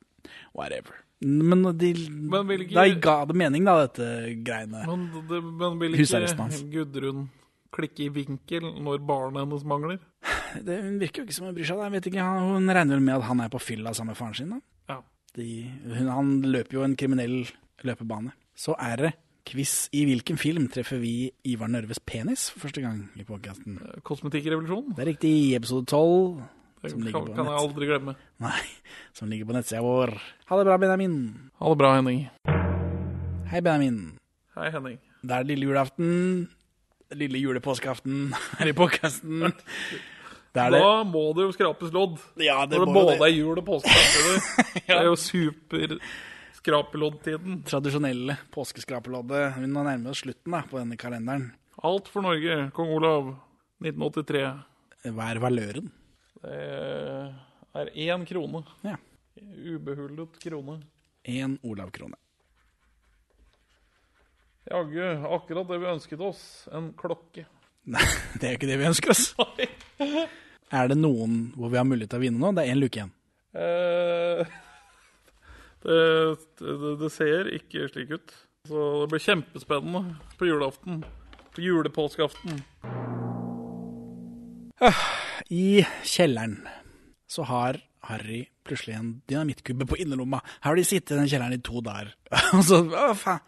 Whatever. 0.55 1.02
Men 1.25 1.63
de 1.77 1.93
Men 2.09 2.49
ikke- 2.59 2.73
Da 2.75 2.87
ga 2.99 3.25
det 3.25 3.35
mening, 3.35 3.65
da, 3.65 3.75
dette 3.87 4.07
greiene. 4.43 4.83
Men, 4.87 5.07
det, 5.29 5.41
men 5.43 5.79
vil 5.79 5.97
ikke 5.99 6.71
Gudrun 6.71 7.29
klikke 7.73 8.05
i 8.05 8.09
vinkel 8.13 8.61
når 8.83 9.01
barnet 9.07 9.43
hennes 9.45 9.63
mangler? 9.65 9.99
det, 10.65 10.81
hun 10.83 10.99
virker 11.01 11.23
jo 11.23 11.27
ikke 11.27 11.33
som 11.33 11.47
hun 11.47 11.55
bryr 11.55 11.65
seg. 11.65 11.77
da. 11.77 11.83
Jeg 11.89 11.95
vet 11.97 12.11
ikke, 12.11 12.23
Hun 12.23 12.69
regner 12.69 12.95
vel 12.99 13.05
med 13.07 13.15
at 13.17 13.27
han 13.29 13.39
er 13.41 13.49
på 13.49 13.61
fylla 13.61 13.93
sammen 13.93 14.13
med 14.13 14.17
faren 14.21 14.35
sin. 14.37 14.49
da. 14.49 14.59
Ja. 14.93 14.99
De, 15.35 15.49
hun, 15.97 16.07
han 16.07 16.33
løper 16.53 16.77
jo 16.79 16.83
en 16.85 16.95
kriminell 16.95 17.47
løpebane. 17.83 18.33
Så 18.55 18.75
er 18.79 18.95
det 18.97 19.13
quiz 19.45 19.89
i 19.91 20.05
hvilken 20.07 20.37
film 20.39 20.69
treffer 20.71 21.01
vi 21.01 21.31
Ivar 21.51 21.67
Nørves 21.67 21.99
penis 21.99 22.45
for 22.53 22.67
første 22.67 22.81
gang 22.83 23.09
i 23.19 23.25
podkasten. 23.27 23.79
Kosmetikkrevolusjonen. 24.07 24.93
Det 24.95 25.03
er 25.03 25.09
riktig. 25.11 25.33
Episode 25.57 25.85
12. 25.89 26.43
Det 26.83 26.91
Som 26.91 27.03
ligger 27.05 27.19
kan, 27.21 27.27
på 27.29 27.35
kan 27.37 27.47
jeg 27.47 27.59
aldri 27.61 27.87
glemme. 27.87 28.13
Nei, 28.43 28.63
som 29.15 29.29
ligger 29.31 29.47
på 29.47 29.55
nettsida 29.55 29.79
vår. 29.85 30.11
Ha 30.49 30.57
det 30.59 30.65
bra, 30.67 30.75
Benjamin. 30.81 31.13
Ha 31.61 31.69
det 31.71 31.79
bra, 31.79 31.93
Henning. 31.95 32.25
Hei, 33.47 33.61
Benjamin. 33.63 34.01
Hei, 34.57 34.67
Henning. 34.73 34.97
Det 35.23 35.37
er 35.37 35.47
lille 35.47 35.69
julaften. 35.69 36.11
Lille 37.15 37.39
julepåskeaften 37.39 38.33
her 38.59 38.67
i 38.73 38.75
podkasten. 38.75 39.47
Da 40.53 40.67
må 41.07 41.23
det 41.37 41.47
jo 41.47 41.55
skrapes 41.55 41.93
lodd. 41.95 42.19
Ja, 42.41 42.59
det 42.67 42.77
Når 42.81 42.85
det 42.91 42.97
både 42.99 43.15
det. 43.15 43.29
er 43.29 43.33
jul 43.37 43.57
og 43.63 43.65
påske. 43.65 43.95
Det 44.83 44.93
er 44.99 45.07
jo 45.07 45.15
super 45.17 45.95
skrapeloddtiden. 46.59 47.63
Tradisjonelle 47.69 48.35
påskeskrapeloddet. 48.53 49.55
Vi 49.63 49.71
nå 49.71 49.87
nærmer 49.87 50.11
oss 50.11 50.21
slutten 50.27 50.53
da, 50.53 50.65
på 50.67 50.77
denne 50.81 50.99
kalenderen. 50.99 51.47
Alt 51.83 52.11
for 52.11 52.21
Norge, 52.27 52.67
kong 52.75 52.91
Olav, 52.99 53.31
1983. 53.81 54.43
Hva 55.15 55.31
er 55.31 55.41
valøren? 55.43 55.89
Det 56.43 57.80
er 57.80 57.89
én 57.95 58.25
krone. 58.27 58.63
Ja. 58.83 58.97
Ubehullet 59.41 60.39
krone. 60.43 60.81
Én 61.23 61.57
Olav-krone. 61.63 62.19
Jaggu, 64.67 65.25
akkurat 65.35 65.67
det 65.67 65.80
vi 65.80 65.91
ønsket 65.91 66.19
oss. 66.19 66.43
En 66.72 66.91
klokke. 66.99 67.45
Nei, 67.95 68.05
det 68.39 68.47
er 68.47 68.53
jo 68.53 68.59
ikke 68.61 68.72
det 68.72 68.80
vi 68.80 68.89
ønsker 68.91 69.15
oss. 69.15 69.25
Er 70.73 70.88
det 70.89 70.95
noen 70.97 71.51
hvor 71.53 71.69
vi 71.69 71.77
har 71.77 71.85
mulighet 71.85 72.09
til 72.09 72.17
å 72.17 72.23
vinne 72.23 72.41
nå? 72.41 72.49
Det 72.57 72.63
er 72.63 72.72
én 72.73 72.80
luke 72.81 72.97
igjen. 72.97 73.11
Eh, 73.53 74.39
det, 75.85 75.97
det, 76.57 76.93
det 77.03 77.09
ser 77.13 77.51
ikke 77.53 77.85
slik 77.91 78.15
ut. 78.15 78.33
Så 78.65 78.85
det 79.03 79.09
blir 79.11 79.22
kjempespennende 79.22 80.15
på 80.39 80.47
julaften. 80.49 81.03
På 81.53 81.61
julepåskeaften. 81.61 82.63
I 85.51 85.83
kjelleren 86.07 86.61
så 87.27 87.45
har 87.49 87.81
Harry 88.07 88.45
plutselig 88.67 88.95
en 88.95 89.09
dynamittkubbe 89.30 89.88
på 89.89 89.97
innerlomma. 90.03 90.39
Her 90.61 90.72
har 90.72 90.80
de 90.80 90.85
sittet 90.88 91.15
i 91.15 91.19
den 91.19 91.30
kjelleren 91.31 91.55
i 91.57 91.61
to 91.63 91.81
dager. 91.83 92.13
Og 92.57 92.63
så, 92.67 92.80
å 92.83 93.11
faen. 93.17 93.43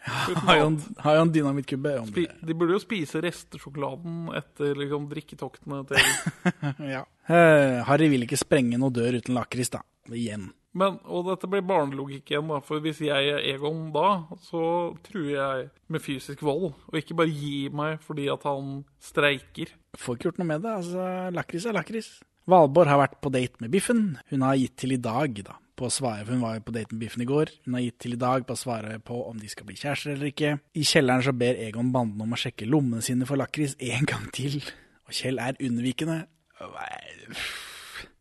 Har 0.00 0.56
jo 0.56 0.68
en, 0.70 0.76
har 1.04 1.18
jo 1.18 1.22
en 1.26 1.32
dynamittkubbe. 1.34 1.90
de 2.16 2.54
burde 2.56 2.72
jo 2.72 2.80
spise 2.80 3.20
restesjokoladen 3.20 4.30
etter 4.38 4.78
liksom, 4.80 5.10
drikketoktene 5.10 5.82
til 5.90 6.00
Ja. 6.94 7.02
Eh, 7.28 7.82
Harry 7.84 8.08
vil 8.08 8.24
ikke 8.24 8.40
sprenge 8.40 8.80
noe 8.80 8.94
dør 8.96 9.18
uten 9.20 9.36
lakris, 9.36 9.68
da. 9.74 9.82
Igjen. 10.08 10.48
Men, 10.78 11.00
og 11.10 11.26
dette 11.26 11.48
blir 11.50 11.64
barnelogikk 11.66 12.30
igjen, 12.30 12.50
da. 12.50 12.60
For 12.62 12.82
hvis 12.84 13.00
jeg 13.02 13.30
er 13.32 13.42
Egon 13.52 13.88
da, 13.94 14.22
så 14.46 14.62
truer 15.06 15.32
jeg 15.34 15.68
med 15.90 16.04
fysisk 16.04 16.44
vold. 16.46 16.70
Og 16.90 16.98
ikke 17.00 17.16
bare 17.18 17.32
gi 17.34 17.68
meg 17.74 17.98
fordi 18.04 18.28
at 18.30 18.46
han 18.46 18.84
streiker. 19.02 19.72
Får 19.98 20.18
ikke 20.18 20.28
gjort 20.28 20.42
noe 20.42 20.50
med 20.52 20.62
det. 20.66 20.74
altså 20.82 21.06
Lakris 21.34 21.66
er 21.66 21.74
lakris. 21.74 22.10
Valborg 22.50 22.90
har 22.90 23.02
vært 23.02 23.18
på 23.22 23.32
date 23.34 23.62
med 23.62 23.70
Biffen. 23.74 24.04
Hun 24.30 24.46
har 24.46 24.58
gitt 24.58 24.76
til 24.80 24.94
i 24.94 25.00
dag 25.02 25.34
da, 25.46 25.56
på 25.78 25.86
å 25.86 25.92
svare, 25.92 26.24
for 26.24 26.34
hun 26.34 26.42
var 26.42 26.56
jo 26.56 26.64
på 26.66 26.74
date 26.74 26.94
med 26.94 27.02
Biffen 27.02 27.24
i 27.24 27.28
går. 27.28 27.52
Hun 27.66 27.76
har 27.76 27.84
gitt 27.84 27.98
til 28.06 28.14
i 28.16 28.20
dag 28.20 28.46
på 28.46 28.56
å 28.56 28.62
svare 28.62 28.98
på 29.06 29.18
om 29.26 29.38
de 29.38 29.50
skal 29.50 29.68
bli 29.68 29.78
kjærester 29.78 30.14
eller 30.14 30.30
ikke. 30.30 30.54
I 30.74 30.86
kjelleren 30.86 31.26
så 31.26 31.34
ber 31.36 31.60
Egon 31.66 31.92
banden 31.94 32.22
om 32.24 32.34
å 32.34 32.40
sjekke 32.40 32.68
lommene 32.70 33.04
sine 33.04 33.28
for 33.28 33.38
lakris 33.38 33.76
en 33.90 34.08
gang 34.08 34.30
til. 34.34 34.60
Og 35.06 35.14
Kjell 35.18 35.42
er 35.42 35.58
unnvikende. 35.58 36.22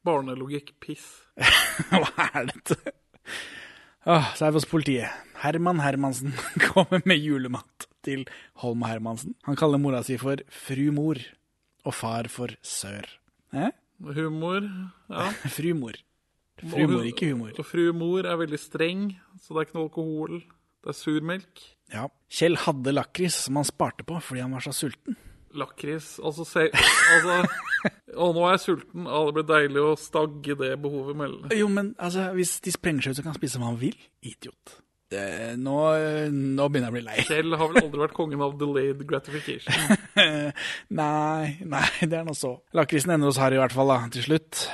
Barnelogikk 0.06 0.74
piss. 0.82 1.08
Hva 1.92 2.30
er 2.34 2.50
dette? 2.51 2.95
Åh, 4.09 4.32
så 4.35 4.48
er 4.48 4.53
vi 4.53 4.59
hos 4.59 4.69
politiet. 4.69 5.26
Herman 5.40 5.80
Hermansen 5.84 6.34
kommer 6.69 7.03
med 7.08 7.22
julemat 7.22 7.88
til 8.06 8.26
Holm 8.64 8.84
Hermansen. 8.88 9.35
Han 9.48 9.58
kaller 9.59 9.82
mora 9.82 10.01
si 10.03 10.18
for 10.19 10.42
fru 10.51 10.90
mor, 10.95 11.19
og 11.88 11.95
far 11.95 12.30
for 12.32 12.53
sør. 12.66 13.08
Eh? 13.56 13.72
Humor, 14.00 14.64
ja. 15.11 15.26
Fru 15.58 15.74
mor. 15.76 15.98
Fru 16.59 16.85
mor, 16.88 17.03
ikke 17.08 17.32
humor. 17.32 17.51
Og 17.59 17.68
fru 17.68 17.90
mor 17.95 18.27
er 18.27 18.40
veldig 18.40 18.59
streng, 18.59 19.03
så 19.40 19.53
det 19.53 19.59
er 19.61 19.68
ikke 19.68 19.77
noe 19.77 19.88
alkohol. 19.88 20.40
Det 20.80 20.92
er 20.92 20.95
surmelk. 20.95 21.64
Ja. 21.92 22.06
Kjell 22.32 22.56
hadde 22.64 22.93
lakris 22.93 23.38
som 23.45 23.59
han 23.59 23.68
sparte 23.68 24.06
på 24.08 24.19
fordi 24.24 24.43
han 24.43 24.56
var 24.56 24.64
så 24.64 24.76
sulten. 24.76 25.18
Lakris 25.58 26.19
Altså, 26.24 26.45
se 26.48 26.68
altså, 26.74 27.40
Og 28.19 28.36
nå 28.36 28.44
er 28.48 28.53
jeg 28.58 28.64
sulten. 28.66 29.08
og 29.08 29.30
det 29.30 29.34
blir 29.40 29.48
deilig 29.53 29.82
å 29.86 29.95
stagge 30.00 30.56
det 30.60 30.74
behovet 30.84 31.18
mellom. 31.18 31.50
Jo, 31.56 31.68
men 31.72 31.94
altså, 31.98 32.30
hvis 32.36 32.58
de 32.66 32.74
sprenger 32.76 33.06
seg 33.08 33.11
ut, 33.16 33.19
så 33.22 33.26
kan 33.26 33.34
han 33.34 33.40
spise 33.40 33.61
hva 33.61 33.69
han 33.72 33.80
vil. 33.82 33.98
Idiot. 34.26 34.76
Det, 35.10 35.22
nå, 35.58 35.76
nå 36.30 36.66
begynner 36.69 36.90
jeg 36.90 36.94
å 36.94 36.98
bli 37.00 37.06
lei. 37.08 37.24
Kjell 37.26 37.56
har 37.58 37.72
vel 37.72 37.80
aldri 37.82 38.02
vært 38.03 38.14
kongen 38.18 38.44
av 38.45 38.52
delayed 38.61 39.00
gratification. 39.10 39.74
nei, 41.02 41.56
nei, 41.66 41.88
det 42.06 42.19
er 42.19 42.28
nå 42.28 42.36
så. 42.38 42.52
Lakrisen 42.78 43.16
ender 43.16 43.32
hos 43.32 43.40
Harry 43.42 43.58
i 43.58 43.61
hvert 43.64 43.74
fall, 43.74 43.90
da, 43.90 44.03
til 44.14 44.26
slutt. 44.28 44.68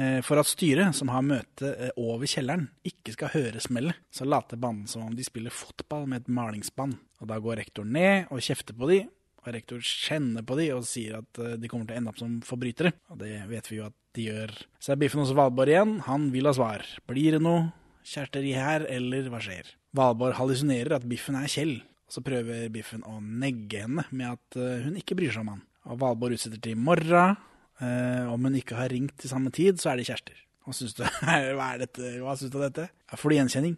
Eh, 0.00 0.20
For 0.24 0.40
at 0.40 0.48
styret, 0.48 0.96
som 0.96 1.10
har 1.12 1.24
møte 1.26 1.68
eh, 1.74 1.90
over 2.00 2.24
kjelleren, 2.30 2.70
ikke 2.88 3.12
skal 3.12 3.34
høre 3.34 3.60
smellet, 3.60 3.98
så 4.14 4.24
later 4.24 4.56
banden 4.60 4.88
som 4.88 5.04
om 5.10 5.12
de 5.16 5.26
spiller 5.26 5.52
fotball 5.52 6.06
med 6.08 6.22
et 6.24 6.32
malingsband. 6.32 6.96
Og 7.20 7.28
da 7.28 7.36
går 7.44 7.60
rektor 7.60 7.84
ned 7.84 8.32
og 8.32 8.40
kjefter 8.40 8.72
på 8.78 8.88
de, 8.88 9.02
og 9.42 9.54
rektor 9.56 9.82
kjenner 9.82 10.44
på 10.46 10.56
de 10.58 10.68
og 10.74 10.86
sier 10.86 11.18
at 11.18 11.40
eh, 11.42 11.56
de 11.58 11.70
kommer 11.70 11.88
til 11.88 11.96
å 11.96 12.00
ende 12.00 12.12
opp 12.12 12.20
som 12.20 12.38
forbrytere. 12.46 12.94
Og 13.12 13.20
det 13.22 13.34
vet 13.50 13.70
vi 13.70 13.80
jo 13.80 13.86
at 13.88 13.96
de 14.16 14.26
gjør. 14.28 14.52
Så 14.82 14.92
er 14.94 15.00
Biffen 15.00 15.22
hos 15.22 15.32
Valborg 15.36 15.72
igjen. 15.72 15.96
Han 16.06 16.28
vil 16.34 16.48
ha 16.48 16.54
svar. 16.56 16.84
Blir 17.08 17.36
det 17.36 17.42
noe 17.42 17.70
kjæresteri 18.06 18.52
her, 18.56 18.86
eller 18.90 19.30
hva 19.32 19.40
skjer? 19.42 19.72
Valborg 19.96 20.38
hallusinerer 20.38 20.96
at 20.98 21.08
Biffen 21.08 21.38
er 21.38 21.50
Kjell. 21.50 21.80
Så 22.12 22.20
prøver 22.24 22.68
Biffen 22.72 23.04
å 23.08 23.18
negge 23.24 23.86
henne 23.86 24.04
med 24.12 24.34
at 24.34 24.60
eh, 24.60 24.86
hun 24.86 24.98
ikke 25.00 25.16
bryr 25.18 25.34
seg 25.34 25.46
om 25.46 25.54
han. 25.56 25.64
Og 25.90 25.98
Valborg 26.02 26.36
utsetter 26.36 26.60
til 26.62 26.76
i 26.76 26.78
morgen. 26.78 27.38
Eh, 27.82 28.30
om 28.30 28.46
hun 28.46 28.58
ikke 28.60 28.78
har 28.78 28.92
ringt 28.92 29.16
til 29.18 29.32
samme 29.32 29.50
tid, 29.54 29.80
så 29.82 29.92
er 29.92 29.98
de 29.98 30.06
kjærester. 30.06 30.38
Hva 30.62 30.76
syns 30.76 30.94
du, 30.94 31.02
Hva 31.58 31.72
er 31.72 31.82
dette? 31.82 32.14
Hva 32.22 32.36
syns 32.38 32.52
du 32.52 32.60
av 32.60 32.68
dette? 32.68 32.86
Får 33.18 33.32
du 33.32 33.38
gjenkjenning? 33.40 33.76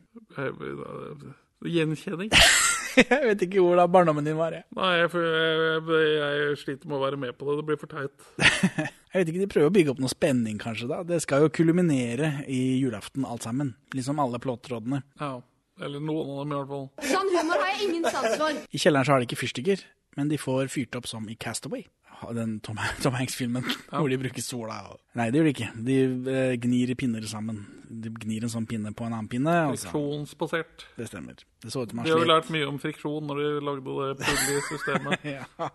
Gjenkjenning? 1.65 2.35
jeg 3.03 3.23
vet 3.29 3.47
ikke 3.47 3.63
hvordan 3.63 3.91
barndommen 3.93 4.27
din 4.27 4.37
var. 4.39 4.55
Jeg. 4.57 4.67
Nei, 4.77 4.91
jeg, 5.01 5.11
jeg, 5.15 6.03
jeg, 6.21 6.59
sliter 6.61 6.91
med 6.91 6.99
å 6.99 7.03
være 7.03 7.19
med 7.21 7.39
på 7.39 7.49
det. 7.49 7.57
Det 7.61 7.67
blir 7.71 7.81
for 7.81 7.91
teit. 7.91 8.29
jeg 9.13 9.17
vet 9.17 9.33
ikke, 9.33 9.41
De 9.43 9.51
prøver 9.51 9.73
å 9.73 9.75
bygge 9.75 9.95
opp 9.95 10.05
noe 10.05 10.13
spenning, 10.13 10.61
kanskje. 10.63 10.91
da. 10.91 11.01
Det 11.09 11.21
skal 11.25 11.45
jo 11.47 11.53
kulminere 11.55 12.33
i 12.51 12.63
julaften, 12.83 13.27
alt 13.29 13.47
sammen. 13.47 13.75
Liksom 13.97 14.23
alle 14.23 14.41
plåttrådene. 14.43 15.03
Ja. 15.23 15.37
Eller 15.83 15.99
noen 15.99 16.31
av 16.31 16.45
dem, 16.45 16.53
i 16.53 16.59
hvert 16.61 16.71
fall. 16.71 16.87
Sånn 17.11 17.33
humor 17.35 17.59
har 17.65 17.73
jeg 17.73 17.89
ingen 17.89 18.07
sans 18.07 18.39
for. 18.39 18.63
I 18.71 18.81
kjelleren 18.81 19.09
så 19.09 19.15
har 19.15 19.23
de 19.23 19.27
ikke 19.27 19.41
fyrstikker, 19.41 19.83
men 20.19 20.31
de 20.31 20.39
får 20.39 20.71
fyrt 20.71 20.99
opp 21.01 21.11
som 21.11 21.27
i 21.31 21.35
Castaway. 21.35 21.89
Den 22.37 22.59
Tom, 22.65 22.79
Tom 23.05 23.15
Hanks-filmen 23.19 23.65
hvor 23.91 24.09
de 24.11 24.19
bruker 24.21 24.43
sola. 24.45 24.81
Nei, 25.19 25.29
det 25.31 25.41
gjør 25.41 25.49
de 25.51 25.55
ikke. 25.55 25.71
De 25.91 25.97
eh, 26.35 26.57
gnir 26.63 26.95
pinner 26.99 27.27
sammen. 27.31 27.63
De 27.89 28.11
gnir 28.25 28.47
en 28.47 28.51
sånn 28.53 28.67
pinne 28.67 28.91
på 28.97 29.07
en 29.07 29.13
annen 29.15 29.29
pinne. 29.31 29.55
Friksjonsbasert. 29.75 30.87
Det 30.97 31.07
stemmer. 31.11 31.45
Det 31.63 31.71
så 31.71 31.85
ut 31.85 31.93
som 31.93 32.03
De 32.03 32.11
har 32.11 32.25
jo 32.25 32.31
lært 32.33 32.51
mye 32.55 32.67
om 32.71 32.81
friksjon 32.83 33.29
når 33.29 33.43
de 33.43 33.49
lagde 33.69 33.97
det 34.19 34.29
pullige 34.29 34.67
systemet. 34.73 35.27
ja. 35.37 35.71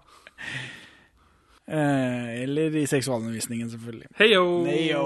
Eh, 1.69 2.43
eller 2.43 2.75
i 2.81 2.87
seksualundervisningen, 2.89 3.69
selvfølgelig. 3.69 4.07
Heyo! 4.17 4.43
Heyo! 4.65 5.03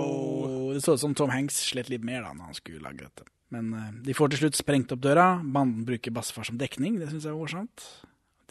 Det 0.74 0.82
så 0.86 0.96
ut 0.96 1.02
som 1.04 1.16
Tom 1.18 1.34
Hanks 1.34 1.58
slet 1.68 1.90
litt 1.92 2.06
mer 2.08 2.24
da 2.24 2.32
når 2.32 2.54
han 2.54 2.58
skulle 2.58 2.80
lage 2.86 3.04
dette. 3.04 3.28
Men 3.54 3.74
eh, 3.76 3.90
de 4.08 4.16
får 4.16 4.32
til 4.34 4.46
slutt 4.46 4.58
sprengt 4.62 4.94
opp 4.96 5.02
døra. 5.04 5.28
Banden 5.44 5.84
bruker 5.88 6.16
bassefar 6.16 6.48
som 6.48 6.58
dekning. 6.62 6.96
Det 7.02 7.12
syns 7.12 7.28
jeg 7.28 7.34
er 7.36 7.40
morsomt. 7.42 7.84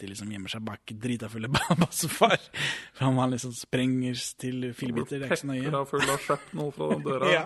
De 0.03 0.09
liksom 0.11 0.31
gjemmer 0.35 0.51
seg 0.51 0.63
bak 0.67 0.91
drita 0.99 1.29
fulle 1.31 1.47
ba- 1.53 1.77
bassefar. 1.85 2.35
For 2.91 3.07
han 3.07 3.31
liksom 3.31 3.53
sprenger 3.55 4.19
til 4.41 4.65
fillebiter. 4.75 5.21
Det 5.21 5.29
er 5.29 5.31
ikke 5.31 5.43
så 5.45 5.51
nøye. 5.53 5.85
Full 5.93 6.03
av 6.11 6.25
shrapnel 6.25 6.73
fra 6.75 6.89
den 6.91 7.05
døra. 7.07 7.31
Ja. 7.37 7.45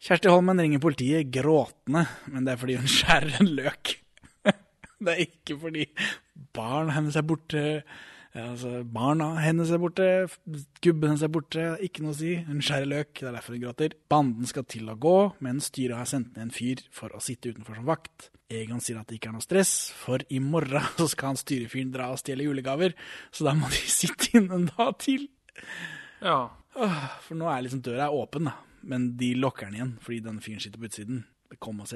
Kjersti 0.00 0.28
Holmen 0.32 0.60
ringer 0.60 0.80
politiet 0.80 1.28
gråtende, 1.32 2.02
men 2.32 2.44
det 2.44 2.52
er 2.52 2.60
fordi 2.60 2.76
hun 2.80 2.88
skjærer 2.88 3.34
en 3.40 3.48
løk. 3.56 3.94
det 5.04 5.12
er 5.14 5.22
ikke 5.24 5.56
fordi 5.60 5.86
barn 6.56 6.92
hennes 6.92 7.16
er 7.20 7.24
borte. 7.28 7.62
Altså, 8.38 8.84
barna 8.86 9.32
hennes 9.42 9.72
er 9.74 9.80
borte, 9.82 10.04
gubben 10.84 11.10
hennes 11.10 11.24
er 11.26 11.32
borte, 11.34 11.64
ikke 11.82 12.04
noe 12.04 12.14
å 12.14 12.18
si. 12.20 12.36
Hun 12.46 12.60
skjærer 12.62 12.86
løk, 12.86 13.10
det 13.18 13.26
er 13.26 13.34
derfor 13.34 13.56
hun 13.56 13.64
gråter. 13.64 13.96
Banden 14.12 14.46
skal 14.46 14.66
til 14.70 14.86
å 14.92 14.94
gå, 15.02 15.16
men 15.42 15.58
styret 15.64 15.98
har 15.98 16.06
sendt 16.06 16.36
ned 16.36 16.46
en 16.46 16.54
fyr 16.54 16.84
for 16.94 17.10
å 17.16 17.22
sitte 17.24 17.50
utenfor 17.50 17.80
som 17.80 17.88
vakt. 17.90 18.28
Egon 18.50 18.82
sier 18.82 19.00
at 19.00 19.10
det 19.10 19.18
ikke 19.18 19.32
er 19.32 19.36
noe 19.38 19.46
stress, 19.46 19.74
for 19.98 20.22
i 20.30 20.38
morgen 20.42 20.86
så 21.00 21.08
skal 21.10 21.32
han 21.32 21.42
styrefyren 21.42 21.90
dra 21.94 22.12
og 22.14 22.22
stjele 22.22 22.46
julegaver, 22.46 22.94
så 23.34 23.48
da 23.48 23.56
må 23.58 23.70
de 23.72 23.82
sitte 24.00 24.30
inne 24.38 24.60
en 24.60 24.70
dag 24.70 24.94
til. 25.02 25.26
Ja. 26.22 26.40
For 27.26 27.34
nå 27.34 27.50
er 27.50 27.66
liksom 27.66 27.82
døra 27.82 28.12
åpen, 28.14 28.46
da. 28.46 28.58
Men 28.86 29.10
de 29.20 29.34
lokker 29.36 29.68
den 29.68 29.76
igjen 29.76 29.90
fordi 30.00 30.22
den 30.24 30.38
fyren 30.40 30.62
sitter 30.62 30.80
på 30.80 30.88
utsiden. 30.88 31.24
Kommer 31.58 31.82
og, 31.82 31.88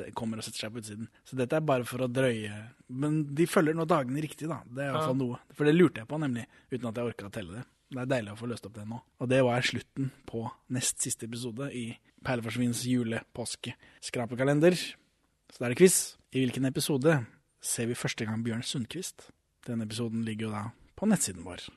setter 0.44 0.58
seg 0.58 0.73
på 0.74 0.81
utsiden. 0.83 1.08
Så 1.24 1.36
dette 1.39 1.52
er 1.57 1.60
bare 1.60 1.84
for 1.86 1.99
å 2.02 2.08
drøye 2.10 2.50
Men 2.91 3.20
de 3.34 3.47
følger 3.47 3.74
nå 3.78 3.84
dagene 3.86 4.20
riktig, 4.20 4.49
da. 4.49 4.62
Det 4.66 4.83
er 4.83 4.89
i 4.89 4.92
hvert 4.92 5.00
Ja. 5.02 5.07
fall 5.07 5.16
noe. 5.16 5.39
For 5.55 5.65
det 5.65 5.74
lurte 5.76 6.00
jeg 6.02 6.08
på, 6.08 6.18
nemlig. 6.18 6.47
Uten 6.73 6.89
at 6.89 6.94
jeg 6.97 7.05
orka 7.05 7.26
å 7.28 7.33
telle 7.33 7.52
det. 7.60 7.65
Det 7.91 8.00
er 8.02 8.07
deilig 8.07 8.33
å 8.33 8.39
få 8.41 8.49
løst 8.50 8.66
opp 8.66 8.73
det 8.74 8.86
nå. 8.89 9.00
Og 9.20 9.28
det 9.28 9.42
var 9.44 9.60
slutten 9.62 10.10
på 10.26 10.50
nest 10.70 10.99
siste 11.00 11.24
episode 11.28 11.70
i 11.73 11.97
Perleforsvinns 12.24 12.83
jule-påske-skrapekalender. 13.65 14.74
Så 15.52 15.58
da 15.60 15.66
er 15.66 15.74
det 15.74 15.78
quiz. 15.78 16.16
I 16.34 16.42
hvilken 16.44 16.66
episode 16.66 17.26
ser 17.62 17.86
vi 17.86 17.94
første 17.94 18.26
gang 18.26 18.42
Bjørn 18.44 18.65
Sundquist? 18.66 19.28
Denne 19.66 19.86
episoden 19.86 20.24
ligger 20.26 20.49
jo 20.49 20.50
da 20.55 20.65
på 20.99 21.07
nettsiden 21.08 21.44
vår. 21.47 21.68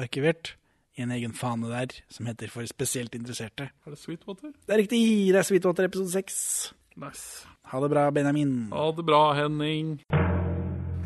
Arkivert 0.00 0.54
i 0.96 1.02
en 1.04 1.10
egen 1.12 1.32
fane 1.36 1.68
der 1.68 1.92
som 2.08 2.26
heter 2.26 2.48
For 2.48 2.64
spesielt 2.66 3.12
interesserte. 3.14 3.70
Er 3.86 3.90
det 3.92 3.98
Sweetwater? 4.00 4.52
Det 4.66 4.72
er 4.74 4.78
riktig! 4.82 5.00
Det 5.32 5.36
er 5.42 5.42
Sweetwater 5.46 5.84
episode 5.84 6.10
6. 6.10 6.72
Nice. 6.96 7.46
Ha 7.62 7.80
det 7.80 7.88
bra, 7.92 8.10
Benjamin. 8.10 8.68
Ha 8.72 8.92
det 8.96 9.02
bra, 9.04 9.32
Henning. 9.36 9.98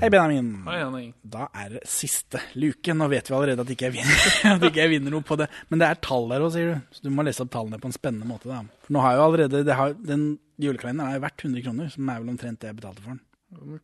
Hei, 0.01 0.09
Benjamin. 0.11 0.63
Hei, 0.65 0.77
Henning. 0.85 1.09
Da 1.27 1.49
er 1.51 1.75
det 1.75 1.81
siste 1.91 2.39
luke. 2.55 2.95
Nå 2.95 3.09
vet 3.11 3.27
vi 3.31 3.35
allerede 3.35 3.65
at 3.65 3.73
ikke 3.75 3.89
jeg 3.89 3.97
vinner, 3.99 4.21
at 4.55 4.67
ikke 4.69 4.85
jeg 4.85 4.93
vinner 4.95 5.13
noe 5.17 5.27
på 5.27 5.37
det. 5.41 5.49
Men 5.69 5.83
det 5.83 5.89
er 5.91 5.99
tall 6.07 6.29
der 6.31 6.45
òg, 6.47 6.53
sier 6.55 6.71
du. 6.71 6.85
Så 6.95 7.03
du 7.05 7.11
må 7.13 7.25
lese 7.27 7.43
opp 7.43 7.51
tallene 7.57 7.81
på 7.83 7.91
en 7.91 7.97
spennende 7.97 8.29
måte. 8.31 8.47
da. 8.53 8.61
For 8.87 8.95
nå 8.95 9.03
har 9.03 9.19
jo 9.19 9.25
allerede, 9.27 9.65
det 9.67 9.77
har, 9.81 9.97
Den 9.99 10.29
julekalenderen 10.63 11.11
er 11.11 11.19
jo 11.19 11.25
verdt 11.27 11.45
100 11.49 11.67
kroner, 11.67 11.91
som 11.97 12.15
er 12.15 12.23
vel 12.23 12.33
omtrent 12.37 12.63
det 12.63 12.71
jeg 12.71 12.79
betalte 12.79 13.05
for 13.09 13.17
den. 13.17 13.83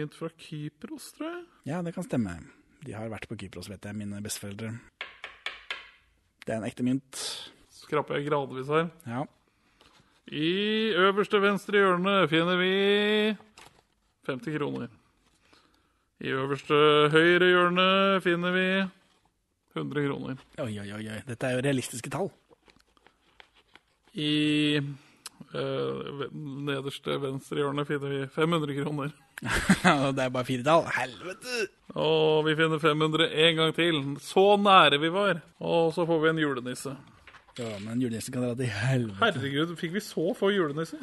Mynt 0.00 0.18
fra 0.18 0.32
Kypros, 0.34 1.12
tror 1.14 1.30
jeg. 1.30 1.42
Ja, 1.70 1.78
det 1.86 1.94
kan 1.94 2.08
stemme. 2.08 2.36
De 2.82 2.98
har 2.98 3.06
vært 3.12 3.30
på 3.30 3.38
Kypros, 3.38 3.70
vet 3.70 3.86
jeg, 3.86 3.94
mine 4.02 4.18
besteforeldre. 4.24 4.74
Det 6.42 6.52
er 6.54 6.58
en 6.58 6.66
ekte 6.66 6.82
mynt. 6.86 7.22
Skraper 7.84 8.18
jeg 8.18 8.26
gradvis 8.32 8.68
her. 8.72 8.90
Ja. 9.06 9.22
I 10.26 10.90
øverste 10.98 11.38
venstre 11.38 11.78
hjørne 11.78 12.26
finner 12.26 12.58
vi 12.58 12.70
50 14.26 14.58
kroner. 14.58 14.88
I 16.20 16.32
øverste 16.34 16.74
høyre 17.12 17.46
hjørne 17.46 17.86
finner 18.24 18.50
vi 18.50 18.66
100 19.76 20.08
kroner. 20.08 20.42
Oi, 20.58 20.72
oi, 20.82 20.90
oi. 20.96 21.20
Dette 21.28 21.46
er 21.46 21.54
jo 21.54 21.62
realistiske 21.68 22.10
tall. 22.10 22.32
I 24.16 24.80
øh, 25.54 26.26
nederste 26.34 27.20
venstre 27.22 27.62
hjørne 27.62 27.86
finner 27.86 28.14
vi 28.16 28.26
500 28.34 28.82
kroner. 28.82 29.14
det 30.16 30.24
er 30.24 30.32
bare 30.32 30.48
fire 30.48 30.64
tall. 30.66 30.88
Helvete! 30.96 31.68
Og 31.94 32.46
vi 32.48 32.56
finner 32.58 32.82
500 32.82 33.30
en 33.30 33.60
gang 33.60 33.74
til. 33.76 34.00
Så 34.26 34.56
nære 34.58 34.98
vi 34.98 35.12
var. 35.12 35.44
Og 35.60 35.92
så 35.94 36.06
får 36.08 36.24
vi 36.24 36.34
en 36.34 36.48
julenisse. 36.48 36.96
Ja, 37.56 37.78
men 37.80 38.02
julenissen 38.02 38.34
kan 38.34 38.44
dra 38.44 38.52
til 38.58 38.68
helvete. 38.68 39.20
Herregud, 39.22 39.72
fikk 39.80 39.96
vi 39.96 40.04
så 40.04 40.28
få 40.36 40.52
julenisser? 40.52 41.00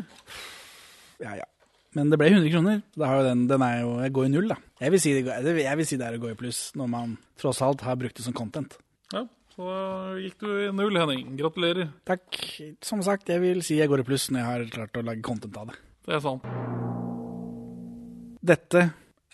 Ja, 1.22 1.38
ja. 1.40 1.48
Men 1.94 2.10
det 2.10 2.18
ble 2.18 2.32
100 2.32 2.50
kroner. 2.54 2.82
Da 2.98 3.10
har 3.10 3.22
jo 3.22 3.26
den, 3.28 3.46
den 3.50 3.64
er 3.66 3.80
jo, 3.84 3.94
jeg 4.02 4.14
går 4.14 4.28
i 4.28 4.34
null, 4.34 4.50
da. 4.50 4.58
Jeg 4.82 4.94
vil, 4.94 5.02
si 5.02 5.14
det, 5.14 5.24
jeg 5.62 5.78
vil 5.80 5.88
si 5.90 5.98
det 6.02 6.08
er 6.08 6.18
å 6.18 6.22
gå 6.22 6.32
i 6.34 6.38
pluss, 6.38 6.62
når 6.78 6.90
man 6.90 7.16
tross 7.42 7.62
alt 7.66 7.86
har 7.86 7.98
brukt 8.02 8.18
det 8.18 8.26
som 8.26 8.36
content. 8.38 8.78
Ja, 9.14 9.28
så 9.54 9.68
da 9.70 10.16
gikk 10.22 10.40
du 10.42 10.50
i 10.50 10.72
null, 10.74 10.98
Henning. 10.98 11.36
Gratulerer. 11.38 11.92
Takk. 12.10 12.26
Som 12.86 13.04
sagt, 13.06 13.30
jeg 13.30 13.44
vil 13.44 13.62
si 13.66 13.78
jeg 13.78 13.92
går 13.92 14.02
i 14.02 14.08
pluss 14.08 14.30
når 14.34 14.42
jeg 14.42 14.50
har 14.50 14.66
klart 14.74 14.98
å 14.98 15.06
lage 15.06 15.26
content 15.26 15.58
av 15.62 15.70
det. 15.70 15.78
Det 16.08 16.18
er 16.18 16.24
sant. 16.26 16.48
Dette 18.44 18.82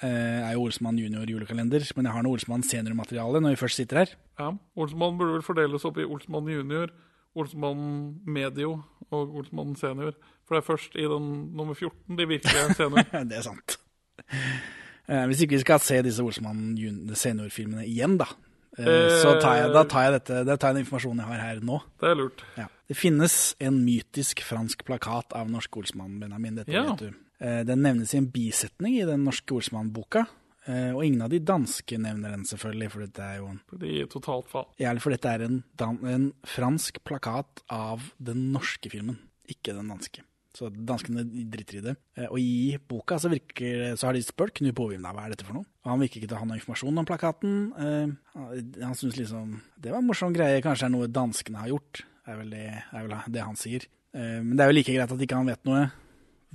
eh, 0.06 0.40
er 0.44 0.52
jo 0.54 0.66
Olsmann 0.68 1.00
junior 1.00 1.32
julekalender, 1.32 1.86
men 1.96 2.10
jeg 2.10 2.16
har 2.16 2.26
noe 2.26 2.38
Olsmann 2.38 2.66
senior-materiale 2.68 3.42
når 3.42 3.56
vi 3.56 3.62
først 3.64 3.82
sitter 3.82 4.04
her. 4.04 4.12
Ja, 4.40 4.52
Olsmann 4.78 5.18
burde 5.18 5.40
vel 5.40 5.48
fordeles 5.48 5.88
opp 5.88 5.98
i 5.98 6.06
Olsmann 6.06 6.52
junior, 6.52 6.92
Olsmann 7.36 8.20
medio 8.26 8.82
og 9.12 9.36
Olsmann 9.36 9.76
senior. 9.76 10.14
For 10.48 10.56
det 10.58 10.64
er 10.64 10.68
først 10.72 10.96
i 10.98 11.06
den 11.06 11.30
nummer 11.56 11.74
14 11.78 12.18
de 12.18 12.26
virkelig 12.28 12.58
er 12.64 12.74
senior. 12.74 13.04
det 13.30 13.38
er 13.38 13.46
sant. 13.46 13.78
Eh, 15.10 15.26
hvis 15.30 15.42
ikke 15.46 15.56
vi 15.58 15.64
skal 15.64 15.80
se 15.82 16.02
disse 16.06 16.24
Olsmann 16.24 16.76
jun- 16.78 17.08
seniorfilmene 17.18 17.86
igjen, 17.90 18.18
da, 18.22 18.28
eh, 18.78 19.22
så 19.22 19.36
tar 19.42 19.56
jeg, 19.62 19.72
da 19.74 19.84
tar 19.90 20.04
jeg, 20.08 20.14
dette, 20.20 20.42
da 20.46 20.56
tar 20.58 20.70
jeg 20.74 20.80
den 20.80 20.86
informasjonen 20.86 21.24
jeg 21.24 21.30
har 21.32 21.46
her 21.48 21.64
nå. 21.66 21.80
Det 22.02 22.10
er 22.12 22.20
lurt. 22.20 22.44
Ja. 22.58 22.68
Det 22.90 22.98
finnes 22.98 23.38
en 23.62 23.80
mytisk 23.86 24.42
fransk 24.46 24.84
plakat 24.86 25.34
av 25.38 25.50
norske 25.50 25.82
Olsmann, 25.82 26.20
Benjamin. 26.22 26.56
Dette 26.62 26.74
Ja. 26.74 26.84
vet 26.92 27.00
du. 27.08 27.26
Eh, 27.40 27.64
Den 27.64 27.82
nevnes 27.86 28.14
i 28.14 28.18
en 28.18 28.28
bisetning 28.34 28.98
i 29.00 29.06
den 29.06 29.24
norske 29.24 29.54
Olsmann-boka. 29.56 30.26
Eh, 30.68 30.92
Og 30.96 31.04
ingen 31.06 31.22
av 31.22 31.30
de 31.30 31.40
danske 31.40 31.98
nevner 32.02 32.32
den, 32.36 32.44
selvfølgelig, 32.50 32.90
for 32.92 33.06
dette 33.06 33.20
er 33.26 33.38
jo 33.40 33.48
en 33.54 33.60
De 33.80 33.88
gir 33.94 34.08
totalt 34.12 34.50
faen. 34.52 34.66
Ja, 34.80 34.94
for 35.00 35.12
dette 35.16 35.30
er 35.30 35.46
en, 35.46 35.64
en 35.80 36.32
fransk 36.46 37.00
plakat 37.04 37.64
av 37.70 38.12
den 38.20 38.50
norske 38.54 38.90
filmen, 38.92 39.20
ikke 39.48 39.74
den 39.78 39.88
danske. 39.94 40.24
Så 40.58 40.72
danskene 40.74 41.22
driter 41.24 41.78
i 41.78 41.84
det. 41.86 41.96
Eh, 42.18 42.26
Og 42.28 42.40
i 42.42 42.78
boka 42.90 43.20
så, 43.22 43.30
virker, 43.30 43.94
så 43.96 44.08
har 44.10 44.18
de 44.18 44.24
spurt 44.26 44.56
Knut 44.58 44.74
Bovim 44.76 45.06
hva 45.06 45.28
er 45.28 45.36
dette 45.36 45.46
for 45.46 45.54
noe. 45.60 45.68
Og 45.86 45.92
han 45.94 46.02
virker 46.02 46.20
ikke 46.20 46.32
til 46.32 46.40
å 46.40 46.42
ha 46.42 46.48
noe 46.50 46.58
informasjon 46.60 46.98
om 47.00 47.06
plakaten. 47.08 47.54
Eh, 47.78 48.10
Han 48.84 48.98
syns 48.98 49.16
liksom 49.22 49.60
det 49.80 49.94
var 49.94 50.02
en 50.02 50.10
morsom 50.10 50.34
greie, 50.36 50.60
kanskje 50.66 50.88
det 50.88 50.90
er 50.90 50.96
noe 50.98 51.08
danskene 51.14 51.62
har 51.62 51.70
gjort. 51.72 52.02
Det 52.26 52.34
er 52.34 52.38
vel 52.42 52.50
det, 52.54 52.66
er 52.94 53.08
vel 53.08 53.16
det 53.34 53.42
han 53.46 53.56
sier. 53.58 53.86
Men 54.14 54.56
det 54.58 54.64
er 54.66 54.70
jo 54.72 54.76
like 54.76 54.94
greit 54.94 55.12
at 55.14 55.22
ikke 55.22 55.38
han 55.38 55.48
vet 55.50 55.64
noe. 55.70 55.84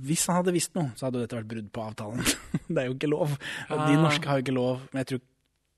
Hvis 0.01 0.25
han 0.27 0.35
hadde 0.41 0.51
visst 0.55 0.73
noe, 0.75 0.89
så 0.99 1.05
hadde 1.07 1.21
jo 1.21 1.25
dette 1.27 1.37
vært 1.39 1.47
brudd 1.53 1.69
på 1.71 1.83
avtalen. 1.85 2.23
det 2.67 2.81
er 2.81 2.89
jo 2.89 2.95
ikke 2.97 3.07
lov. 3.11 3.37
De 3.69 3.77
Ah. 3.79 3.93
norske 3.95 4.27
har 4.27 4.41
jo 4.41 4.43
ikke 4.47 4.55
lov. 4.57 4.81
Men 4.91 5.03
jeg 5.05 5.07
tror, 5.13 5.21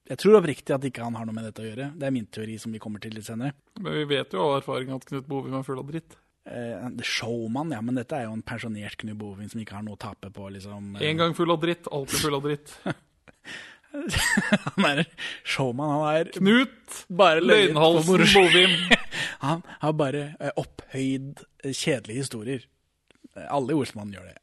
jeg 0.10 0.18
tror 0.24 0.38
oppriktig 0.40 0.74
at 0.78 0.88
ikke 0.90 1.04
han 1.04 1.18
har 1.20 1.28
noe 1.30 1.36
med 1.38 1.46
dette 1.50 1.62
å 1.62 1.68
gjøre. 1.68 1.92
Det 2.00 2.08
er 2.08 2.16
min 2.16 2.26
teori 2.34 2.56
som 2.60 2.72
vi 2.74 2.80
kommer 2.82 3.04
til 3.04 3.14
litt 3.14 3.28
senere. 3.28 3.54
Men 3.80 3.94
vi 4.00 4.06
vet 4.16 4.34
jo 4.34 4.42
av 4.48 4.62
erfaring 4.62 4.90
at 4.96 5.06
Knut 5.06 5.28
Bovim 5.30 5.54
er 5.60 5.66
full 5.68 5.82
av 5.84 5.92
dritt. 5.92 6.16
Uh, 6.48 6.88
Showman, 7.04 7.74
ja, 7.76 7.82
men 7.84 7.98
dette 8.00 8.16
er 8.16 8.24
jo 8.30 8.32
en 8.38 8.42
pensjonert 8.48 8.96
Knut 9.02 9.18
Bovin 9.20 9.50
som 9.52 9.60
ikke 9.60 9.76
har 9.76 9.84
noe 9.84 9.98
å 9.98 10.00
tape 10.00 10.30
på, 10.32 10.48
liksom. 10.56 10.94
eh. 10.96 11.10
En 11.10 11.20
gang 11.20 11.34
full 11.36 11.52
av 11.52 11.60
dritt, 11.60 11.90
alltid 11.92 12.22
full 12.24 12.38
av 12.40 12.46
dritt. 12.48 12.72
han 14.78 14.86
er 14.88 15.04
showman, 15.48 15.92
han 15.92 16.06
er 16.22 16.32
Knut 16.38 16.98
bare 17.20 17.44
Løgnhalsen. 17.44 18.24
Bovim. 18.34 18.74
han 19.46 19.64
har 19.82 19.94
bare 20.00 20.24
eh, 20.40 20.52
opphøyd 20.60 21.44
kjedelige 21.68 22.24
historier. 22.24 22.66
Alle 23.50 23.74
i 23.74 23.78
Olsmann 23.78 24.12
gjør 24.14 24.26
det. 24.32 24.38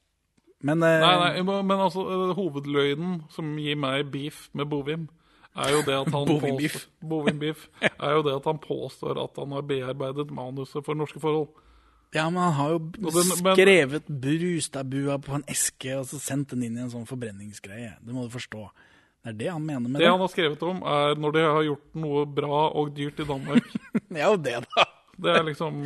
Men 0.65 0.83
eh, 0.87 1.01
Nei, 1.03 1.43
nei, 1.43 1.63
men 1.63 1.81
altså, 1.85 2.05
eh, 2.09 2.35
hovedløgnen 2.39 3.19
som 3.35 3.51
gir 3.61 3.77
meg 3.77 4.07
beef 4.15 4.47
med 4.57 4.71
Bovim, 4.71 5.09
er 5.55 5.71
jo 5.75 5.83
det 5.87 5.95
at 5.99 6.09
han 6.15 6.25
Bovim 6.31 6.57
beef. 6.57 6.87
Bovim 7.05 7.39
beef, 7.43 7.67
er 7.83 8.17
jo 8.17 8.23
det 8.27 8.33
at 8.39 8.49
han 8.49 8.59
påstår 8.63 9.21
at 9.25 9.37
han 9.43 9.53
har 9.53 9.67
bearbeidet 9.69 10.31
manuset 10.35 10.85
for 10.87 10.95
norske 10.99 11.21
forhold. 11.21 11.51
Ja, 12.15 12.29
men 12.31 12.41
han 12.47 12.53
har 12.55 12.71
jo 12.77 12.79
den- 12.79 13.43
men- 13.43 13.57
skrevet 13.59 14.07
Brustadbua 14.09 15.19
på 15.19 15.35
en 15.35 15.45
eske 15.51 15.97
og 15.99 16.07
så 16.07 16.21
sendt 16.23 16.55
den 16.55 16.63
inn 16.63 16.77
i 16.79 16.83
en 16.87 16.91
sånn 16.93 17.07
forbrenningsgreie. 17.11 17.97
Det 18.01 18.15
må 18.15 18.23
du 18.29 18.31
forstå. 18.31 18.69
Det 19.25 19.33
er 19.33 19.39
det 19.41 19.49
han 19.51 19.65
mener 19.67 19.81
med 19.89 19.99
Det 20.01 20.05
det. 20.05 20.11
han 20.13 20.21
har 20.21 20.29
skrevet 20.29 20.63
om, 20.63 20.83
er 20.85 21.15
når 21.19 21.33
de 21.33 21.41
har 21.43 21.63
gjort 21.65 21.95
noe 21.97 22.25
bra 22.27 22.59
og 22.77 22.95
dyrt 22.95 23.19
i 23.21 23.25
Danmark. 23.29 23.65
Ja, 24.15 24.31
det, 24.37 24.61
da. 24.77 24.85
Det 25.19 25.31
er 25.39 25.43
liksom 25.47 25.83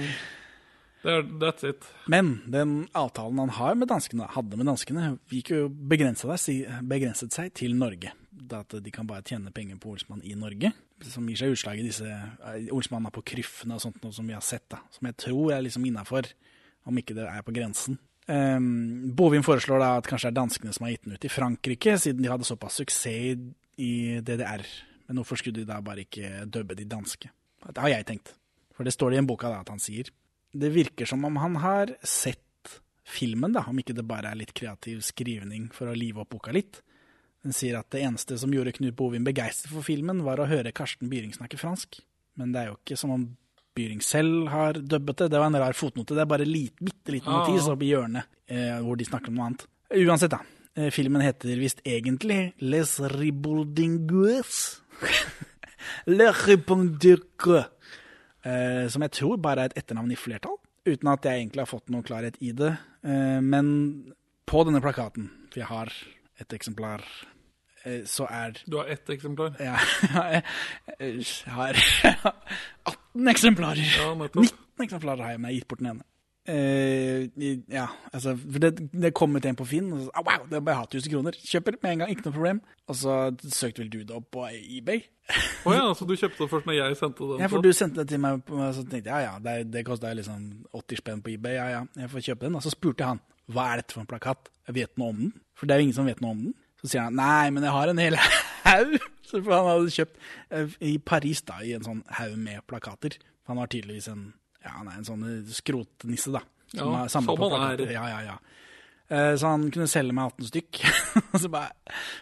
That's 1.03 1.65
it. 1.65 1.85
Men 2.11 2.41
den 2.51 2.89
avtalen 2.97 3.39
han 3.39 3.53
har 3.55 3.77
med 3.79 3.89
danskene, 3.91 4.27
hadde 4.35 4.59
med 4.59 4.67
danskene, 4.67 5.13
gikk 5.31 5.53
jo 5.55 5.69
begrenset, 5.69 6.43
seg, 6.43 7.53
til 7.55 7.77
Norge. 7.79 8.13
Da 8.31 8.63
at 8.65 8.75
de 8.83 8.91
kan 8.95 9.07
bare 9.07 9.23
tjene 9.27 9.53
penger 9.55 9.79
på 9.83 9.93
Olsmann 9.95 10.25
i 10.27 10.35
Norge. 10.39 10.73
Som 11.07 11.29
gir 11.31 11.39
seg 11.39 11.55
utslag 11.55 11.79
i 11.79 11.87
disse 11.87 12.09
Olsmannene 12.75 13.13
er 13.13 13.15
på 13.15 13.25
kryffene 13.31 13.77
og 13.77 13.85
sånt 13.85 14.03
noe 14.03 14.15
som 14.15 14.27
vi 14.27 14.35
har 14.35 14.45
sett. 14.45 14.67
da. 14.73 14.83
Som 14.95 15.11
jeg 15.11 15.19
tror 15.23 15.55
er 15.55 15.65
liksom 15.67 15.87
innafor, 15.87 16.31
om 16.89 16.99
ikke 16.99 17.17
det 17.19 17.29
er 17.31 17.47
på 17.47 17.55
grensen. 17.55 18.01
Um, 18.29 19.15
Bovim 19.17 19.45
foreslår 19.47 19.81
da 19.81 19.95
at 19.97 20.09
kanskje 20.09 20.29
det 20.29 20.35
er 20.35 20.41
danskene 20.43 20.75
som 20.75 20.85
har 20.85 20.93
gitt 20.93 21.07
den 21.07 21.17
ut 21.17 21.25
i 21.25 21.33
Frankrike, 21.33 21.95
siden 21.97 22.21
de 22.21 22.29
hadde 22.29 22.45
såpass 22.49 22.77
suksess 22.83 23.39
i 23.79 23.93
DDR. 24.21 24.67
Men 25.09 25.21
hvorfor 25.21 25.41
skulle 25.41 25.63
de 25.63 25.69
da 25.69 25.79
bare 25.81 26.05
ikke 26.05 26.45
dubbe 26.51 26.77
de 26.77 26.85
danske? 26.85 27.31
Det 27.65 27.81
har 27.81 27.95
jeg 27.95 28.07
tenkt. 28.11 28.35
For 28.77 28.85
det 28.85 28.93
står 28.93 29.11
det 29.11 29.19
i 29.19 29.23
en 29.23 29.29
boka 29.31 29.49
da, 29.51 29.63
at 29.65 29.71
han 29.73 29.81
sier. 29.81 30.11
Det 30.59 30.71
virker 30.75 31.07
som 31.07 31.25
om 31.29 31.37
han 31.41 31.57
har 31.63 31.93
sett 32.03 32.45
filmen, 33.09 33.55
da, 33.55 33.63
om 33.71 33.79
ikke 33.81 33.95
det 33.97 34.05
bare 34.09 34.33
er 34.33 34.37
litt 34.41 34.53
kreativ 34.57 35.01
skrivning 35.07 35.71
for 35.73 35.89
å 35.89 35.97
live 35.97 36.21
opp 36.25 36.35
boka 36.35 36.53
litt. 36.53 36.83
Den 37.47 37.55
sier 37.57 37.79
at 37.79 37.89
det 37.95 38.03
eneste 38.05 38.37
som 38.41 38.53
gjorde 38.53 38.75
Knut 38.77 38.97
Bovin 38.99 39.25
begeistret 39.25 39.71
for 39.73 39.87
filmen, 39.87 40.25
var 40.27 40.43
å 40.43 40.49
høre 40.51 40.73
Karsten 40.77 41.09
Byring 41.09 41.33
snakke 41.37 41.57
fransk. 41.61 42.01
Men 42.37 42.53
det 42.53 42.61
er 42.65 42.73
jo 42.73 42.77
ikke 42.83 42.99
som 43.01 43.15
om 43.15 43.29
Byring 43.79 44.01
selv 44.03 44.49
har 44.51 44.75
dubbet 44.75 45.21
det. 45.23 45.29
Det 45.31 45.39
var 45.39 45.47
en 45.53 45.57
rar 45.63 45.77
fotnote. 45.79 46.17
Det 46.19 46.25
er 46.25 46.31
bare 46.33 46.45
lit, 46.49 46.75
bitte 46.83 47.15
liten 47.15 47.31
Ah. 47.31 47.47
notis 47.47 47.69
oppi 47.71 47.93
hjørnet 47.93 48.25
eh, 48.51 48.81
hvor 48.83 48.99
de 48.99 49.07
snakker 49.07 49.31
om 49.31 49.37
noe 49.39 49.47
annet. 49.53 49.65
Uansett, 49.95 50.33
da. 50.35 50.41
Eh, 50.75 50.91
filmen 50.91 51.23
heter 51.23 51.55
visst 51.63 51.81
egentlig 51.87 52.53
Les 52.61 52.97
Riboldingues. 53.15 54.81
Le 56.11 56.33
Ribondirque. 56.45 57.65
Eh, 58.49 58.87
som 58.93 59.05
jeg 59.05 59.13
tror 59.19 59.41
bare 59.43 59.67
er 59.67 59.73
et 59.73 59.83
etternavn 59.83 60.13
i 60.15 60.19
flertall, 60.19 60.57
uten 60.89 61.11
at 61.13 61.27
jeg 61.27 61.43
egentlig 61.43 61.65
har 61.65 61.71
fått 61.71 61.91
noen 61.93 62.07
klarhet 62.07 62.39
i 62.41 62.53
det. 62.57 62.71
Eh, 63.05 63.41
men 63.45 63.67
på 64.49 64.63
denne 64.65 64.81
plakaten, 64.85 65.29
for 65.51 65.61
jeg 65.61 65.69
har 65.69 65.93
et 66.41 66.55
eksemplar, 66.57 67.05
eh, 67.85 68.05
så 68.09 68.29
er 68.31 68.63
Du 68.65 68.79
har 68.79 68.89
ett 68.95 69.11
eksemplar. 69.13 69.59
Ja, 69.61 69.77
jeg 71.03 71.27
har 71.59 71.83
18 72.95 73.35
eksemplarer. 73.35 73.85
Ja, 73.99 74.15
nettopp. 74.15 74.47
19 74.49 74.87
eksemplarer 74.87 75.27
har 75.27 75.37
jeg, 75.37 75.43
men 75.43 75.51
jeg 75.51 75.59
har 75.59 75.61
gitt 75.61 75.69
bort 75.75 75.85
den 75.85 75.93
ene. 75.97 76.08
I- 76.49 77.63
ja, 77.69 77.87
altså, 78.13 78.33
for 78.39 78.59
det, 78.63 78.71
det 78.93 79.11
kom 79.15 79.37
ut 79.37 79.45
en 79.47 79.57
på 79.59 79.67
Finn, 79.69 79.93
og 79.93 80.07
så, 80.07 80.23
wow, 80.25 80.47
det 80.49 80.57
er 80.57 80.65
bare 80.65 80.87
1000 80.87 81.13
kroner. 81.13 81.37
Kjøper 81.45 81.77
med 81.83 81.93
en 81.93 81.99
gang, 82.05 82.11
ikke 82.15 82.25
noe 82.29 82.37
problem. 82.37 82.61
Og 82.89 82.97
så 82.97 83.17
søkte 83.53 83.83
vel 83.83 83.91
du 83.93 83.99
det 84.09 84.17
opp 84.17 84.31
på 84.33 84.47
eBay. 84.49 85.03
Å 85.69 85.75
ja, 85.77 85.83
så 85.95 86.07
du 86.09 86.15
kjøpte 86.17 86.41
det 86.41 86.49
først 86.51 86.69
når 86.71 86.79
jeg 86.79 86.97
sendte 87.01 87.27
den? 87.33 87.43
Ja, 87.45 87.51
for 87.53 87.65
du 87.65 87.69
sendte 87.77 88.01
det 88.01 88.09
til 88.15 88.23
meg, 88.25 88.41
og 88.49 88.63
så 88.75 88.85
tenkte 88.89 89.11
jeg 89.13 89.27
ja, 89.27 89.35
ja, 89.35 89.35
det, 89.45 89.57
det 89.75 89.85
kosta 89.85 90.15
liksom 90.17 90.47
80 90.73 91.03
spenn 91.03 91.21
på 91.25 91.35
eBay, 91.35 91.59
ja 91.59 91.67
ja, 91.75 91.83
jeg 92.01 92.11
får 92.15 92.25
kjøpe 92.31 92.47
den. 92.49 92.57
Og 92.57 92.65
så 92.65 92.73
spurte 92.73 93.05
jeg 93.05 93.13
han 93.17 93.21
hva 93.53 93.67
er 93.73 93.81
dette 93.83 93.97
for 93.97 94.05
en 94.05 94.09
plakat, 94.09 94.49
jeg 94.69 94.77
vet 94.77 94.99
noe 95.01 95.13
om 95.13 95.21
den? 95.27 95.31
For 95.57 95.69
det 95.69 95.75
er 95.75 95.81
jo 95.83 95.87
ingen 95.89 95.97
som 95.97 96.09
vet 96.09 96.19
noe 96.25 96.35
om 96.37 96.43
den. 96.49 96.57
Så 96.81 96.91
sier 96.93 97.07
han 97.09 97.17
nei, 97.19 97.49
men 97.53 97.65
jeg 97.67 97.73
har 97.75 97.91
en 97.93 98.01
hel 98.01 98.17
haug. 98.65 98.97
Så 99.29 99.41
for 99.45 99.53
han 99.53 99.67
hadde 99.69 99.93
kjøpt 99.93 100.21
eh, 100.57 100.75
i 100.89 100.93
Paris 101.05 101.41
da, 101.49 101.57
i 101.65 101.73
en 101.77 101.85
sånn 101.85 102.03
haug 102.21 102.37
med 102.41 102.65
plakater. 102.71 103.17
Han 103.49 103.59
var 103.61 103.69
tydeligvis 103.73 104.09
en, 104.13 104.29
ja, 104.69 104.77
han 104.79 104.91
er 104.93 105.01
en 105.01 105.09
sånn 105.09 105.25
eh, 105.27 105.51
skrotnisse 105.57 106.33
da. 106.37 106.45
Ja, 106.77 107.07
som 107.09 107.25
han 107.33 107.59
er. 107.73 107.83
Ja, 107.91 108.05
ja, 108.13 108.21
ja. 108.29 108.39
Eh, 109.09 109.35
Så 109.41 109.49
han 109.49 109.71
kunne 109.73 109.89
selge 109.89 110.13
meg 110.13 110.35
18 110.37 110.51
stykk, 110.53 110.81
og 111.33 111.41
så 111.41 111.49
bare, 111.53 111.73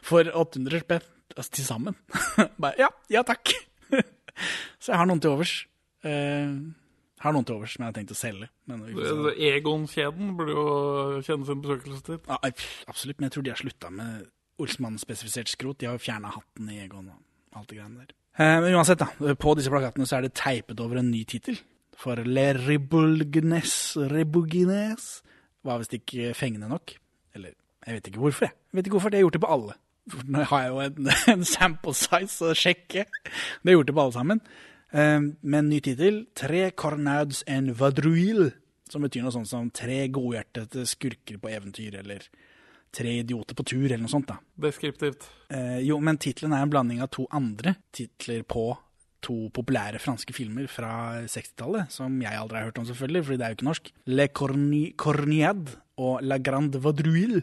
for 0.07 0.29
800 0.31 0.85
spenn, 0.85 1.07
altså 1.37 1.57
til 1.59 1.67
sammen. 1.67 1.97
Bare, 2.63 2.77
ja, 2.79 2.89
ja 3.11 3.25
takk. 3.27 3.51
Så 4.79 4.93
jeg 4.93 5.01
har 5.01 5.09
noen 5.11 5.19
til 5.25 5.33
overs. 5.35 5.55
Eh, 6.07 6.53
har 7.25 7.33
noen 7.35 7.47
til 7.49 7.57
overs 7.57 7.73
som 7.75 7.83
jeg 7.83 7.91
har 7.91 7.97
tenkt 7.97 8.13
å 8.15 8.19
selge. 8.21 8.47
Egon-kjeden 9.35 10.35
burde 10.39 10.55
jo 10.55 10.65
kjenne 11.27 11.47
sin 11.49 11.63
besøkelsestid. 11.65 12.27
Ja, 12.29 12.39
absolutt, 12.91 13.19
men 13.19 13.27
jeg 13.29 13.35
tror 13.37 13.47
de 13.47 13.53
har 13.55 13.61
slutta 13.61 13.91
med 13.93 14.27
Olsmann-spesifisert 14.63 15.51
skrot. 15.53 15.79
De 15.81 15.89
har 15.89 15.97
jo 15.99 16.05
fjerna 16.07 16.31
hatten 16.35 16.71
i 16.73 16.79
Egon 16.85 17.09
og 17.13 17.57
alt 17.59 17.71
det 17.73 17.79
greiene 17.81 18.05
der. 18.05 18.15
Eh, 18.37 18.59
Men 18.63 18.77
uansett, 18.77 19.01
da. 19.03 19.35
På 19.41 19.55
disse 19.57 19.73
plakatene 19.73 20.07
så 20.09 20.19
er 20.19 20.27
det 20.29 20.35
teipet 20.37 20.81
over 20.85 21.01
en 21.01 21.11
ny 21.11 21.25
tittel. 21.29 21.59
For 21.97 22.21
Le 22.27 22.51
Ribulgnes 22.59 23.97
Ribugines 24.13 25.23
var 25.67 25.81
visst 25.81 25.95
ikke 25.97 26.35
fengende 26.37 26.69
nok. 26.71 26.93
Eller 27.35 27.55
jeg 27.87 27.95
vet 27.99 28.07
ikke 28.11 28.23
hvorfor, 28.23 28.47
jeg. 28.49 28.55
jeg 28.73 28.79
vet 28.79 28.87
ikke 28.89 28.97
hvorfor 28.99 29.13
de 29.15 29.17
har 29.19 29.25
gjort 29.27 29.37
det 29.39 29.45
på 29.47 29.53
alle. 29.57 29.77
For 30.13 30.29
nå 30.31 30.43
har 30.53 30.63
jeg 30.63 30.71
jo 30.71 30.81
en, 30.85 31.11
en 31.35 31.45
sample 31.49 31.95
size 31.99 32.47
å 32.47 32.55
sjekke. 32.57 33.07
De 33.09 33.71
har 33.73 33.79
gjort 33.79 33.89
det 33.91 33.97
på 33.97 34.05
alle 34.05 34.17
sammen. 34.19 34.43
Eh, 34.93 35.19
Med 35.43 35.59
en 35.59 35.71
ny 35.73 35.81
tittel, 35.83 36.21
Tre 36.39 36.69
cornauds 36.79 37.43
en 37.51 37.73
vadruil, 37.79 38.51
som 38.91 39.03
betyr 39.03 39.25
noe 39.27 39.35
sånt 39.35 39.51
som 39.51 39.71
tre 39.75 40.05
godhjertede 40.15 40.85
skurker 40.87 41.41
på 41.43 41.51
eventyr, 41.51 41.97
eller 42.05 42.23
tre 42.95 43.17
idioter 43.25 43.57
på 43.59 43.65
tur, 43.67 43.87
eller 43.89 44.05
noe 44.05 44.13
sånt. 44.13 44.29
da. 44.31 44.37
Deskriptivt. 44.63 45.27
Eh, 45.51 45.81
jo, 45.89 45.99
men 46.01 46.21
tittelen 46.23 46.55
er 46.55 46.63
en 46.63 46.71
blanding 46.71 47.03
av 47.03 47.11
to 47.17 47.27
andre 47.35 47.75
titler 47.93 48.45
på 48.47 48.69
to 49.27 49.37
populære 49.57 50.01
franske 50.03 50.35
filmer 50.37 50.69
fra 50.71 50.93
60-tallet, 51.27 51.91
som 51.93 52.15
jeg 52.23 52.39
aldri 52.39 52.61
har 52.61 52.71
hørt 52.71 52.79
om, 52.81 52.87
selvfølgelig, 52.89 53.25
fordi 53.27 53.41
det 53.41 53.47
er 53.47 53.53
jo 53.53 53.59
ikke 53.59 53.69
norsk. 53.71 53.93
Le 54.13 54.29
Corni 54.31 54.85
Corniade 54.99 55.77
og 56.03 56.23
La 56.23 56.39
Grande 56.39 56.81
Vadrouille. 56.83 57.43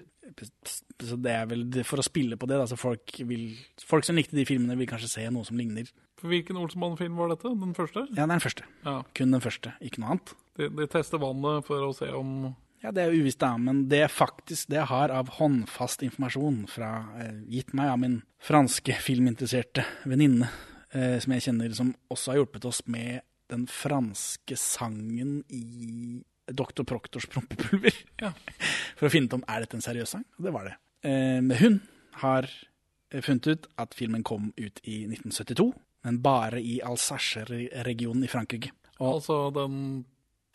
Så 1.03 1.17
det 1.19 1.33
er 1.33 1.45
vel 1.49 1.67
for 1.85 2.01
å 2.01 2.05
spille 2.05 2.37
på 2.39 2.47
det, 2.49 2.57
da, 2.57 2.65
så 2.69 2.77
folk, 2.79 3.17
vil, 3.27 3.51
folk 3.85 4.07
som 4.07 4.17
likte 4.17 4.37
de 4.37 4.47
filmene, 4.47 4.77
vil 4.79 4.89
kanskje 4.89 5.11
se 5.11 5.27
noe 5.33 5.45
som 5.45 5.59
ligner. 5.59 5.89
For 6.23 6.31
hvilken 6.31 6.55
Olsenmann-film 6.55 7.17
var 7.19 7.33
dette? 7.33 7.51
Den 7.59 7.75
første? 7.75 8.05
Ja, 8.15 8.25
den 8.29 8.39
første. 8.39 8.65
Ja. 8.85 9.01
Kun 9.17 9.35
den 9.35 9.43
første, 9.43 9.73
ikke 9.83 9.99
noe 9.99 10.15
annet. 10.15 10.35
De, 10.55 10.69
de 10.71 10.85
tester 10.87 11.19
vannet 11.21 11.65
for 11.67 11.89
å 11.89 11.95
se 11.97 12.07
om 12.15 12.53
Ja, 12.83 12.91
det 12.95 13.03
er 13.03 13.15
uvisst, 13.15 13.39
da, 13.39 13.53
men 13.59 13.85
det 13.91 14.05
faktisk 14.11 14.71
det 14.71 14.81
jeg 14.81 14.89
har 14.89 15.11
av 15.15 15.33
håndfast 15.37 16.03
informasjon 16.07 16.63
fra, 16.71 16.89
eh, 17.19 17.41
gitt 17.51 17.75
meg 17.75 17.91
av 17.91 17.99
min 18.01 18.17
franske 18.43 18.97
filminteresserte 19.03 19.85
venninne, 20.07 20.49
som 20.93 21.33
jeg 21.33 21.41
kjenner, 21.47 21.71
som 21.73 21.87
også 22.13 22.31
har 22.31 22.37
hjulpet 22.37 22.65
oss 22.69 22.83
med 22.85 23.23
den 23.49 23.63
franske 23.65 24.57
sangen 24.59 25.39
i 25.49 26.21
Dr. 26.51 26.83
Proktors 26.83 27.27
prompepulver. 27.31 27.95
Ja. 28.21 28.33
For 28.97 29.07
å 29.07 29.13
finne 29.13 29.29
ut 29.29 29.37
om 29.39 29.45
er 29.49 29.63
dette 29.63 29.79
en 29.79 29.85
seriøs 29.85 30.15
sang. 30.15 30.25
Og 30.37 30.47
det 30.47 30.53
var 30.55 30.69
det. 30.69 30.75
Eh, 31.07 31.39
men 31.43 31.57
hun 31.59 31.79
har 32.23 32.47
eh, 32.47 33.21
funnet 33.23 33.47
ut 33.47 33.67
at 33.81 33.95
filmen 33.97 34.25
kom 34.27 34.51
ut 34.57 34.81
i 34.83 35.03
1972, 35.07 35.69
men 36.07 36.19
bare 36.23 36.61
i 36.61 36.79
Alsace-regionen 36.83 38.25
i 38.25 38.31
Frankrike. 38.31 38.73
Og 38.99 39.15
Altså 39.15 39.37
den 39.55 39.77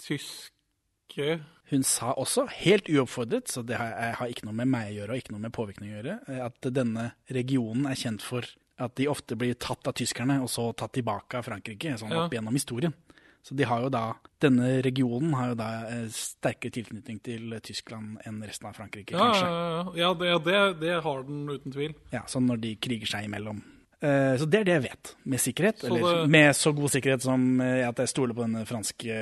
tyske 0.03 1.41
Hun 1.69 1.83
sa 1.85 2.15
også, 2.17 2.47
helt 2.63 2.87
uoppfordret, 2.89 3.51
så 3.51 3.61
det 3.67 3.77
har, 3.77 3.91
har 4.17 4.31
ikke 4.31 4.47
noe 4.47 4.57
med 4.57 4.71
meg 4.73 4.87
å 4.89 4.95
gjøre 5.01 5.13
og 5.13 5.21
ikke 5.21 5.35
noe 5.35 5.43
med 5.43 5.53
påvirkning 5.53 5.91
å 5.91 5.97
gjøre, 5.99 6.15
eh, 6.31 6.39
at 6.47 6.69
denne 6.73 7.11
regionen 7.29 7.89
er 7.91 7.99
kjent 7.99 8.25
for 8.25 8.47
at 8.79 8.95
de 8.97 9.09
ofte 9.11 9.37
blir 9.37 9.55
tatt 9.59 9.87
av 9.91 9.93
tyskerne 9.99 10.41
og 10.43 10.49
så 10.53 10.69
tatt 10.77 10.93
tilbake 10.95 11.39
av 11.41 11.45
Frankrike, 11.49 11.97
sånn 11.99 12.13
opp 12.15 12.33
gjennom 12.35 12.55
historien. 12.55 12.95
Så 13.43 13.55
de 13.57 13.65
har 13.65 13.81
jo 13.81 13.89
da, 13.89 14.13
denne 14.43 14.83
regionen 14.85 15.33
har 15.39 15.49
jo 15.53 15.55
da 15.57 15.69
eh, 15.89 16.07
sterkere 16.13 16.75
tilknytning 16.75 17.21
til 17.25 17.55
Tyskland 17.65 18.19
enn 18.27 18.43
resten 18.45 18.67
av 18.69 18.75
Frankrike, 18.77 19.15
Ja, 19.15 19.25
kanskje. 19.31 19.49
ja, 19.49 19.85
ja, 20.03 20.11
det, 20.15 20.33
det, 20.45 20.61
det 20.83 20.97
har 21.07 21.23
den 21.25 21.47
uten 21.49 21.73
tvil. 21.73 21.95
Ja, 22.13 22.25
sånn 22.29 22.47
når 22.51 22.61
de 22.67 22.75
kriger 22.77 23.07
seg 23.09 23.25
imellom. 23.31 23.63
Eh, 24.03 24.37
Så 24.39 24.47
det 24.51 24.61
er 24.61 24.65
det 24.69 24.75
jeg 24.77 24.83
vet, 24.91 25.15
med 25.25 25.41
sikkerhet. 25.41 25.81
Så 25.81 25.87
eller 25.91 26.21
det- 26.23 26.29
med 26.31 26.51
så 26.55 26.75
god 26.77 26.91
sikkerhet 26.93 27.23
som 27.25 27.61
eh, 27.61 27.89
at 27.89 27.97
jeg 28.05 28.09
stoler 28.13 28.35
på 28.37 28.45
denne 28.45 28.67
franske 28.69 29.17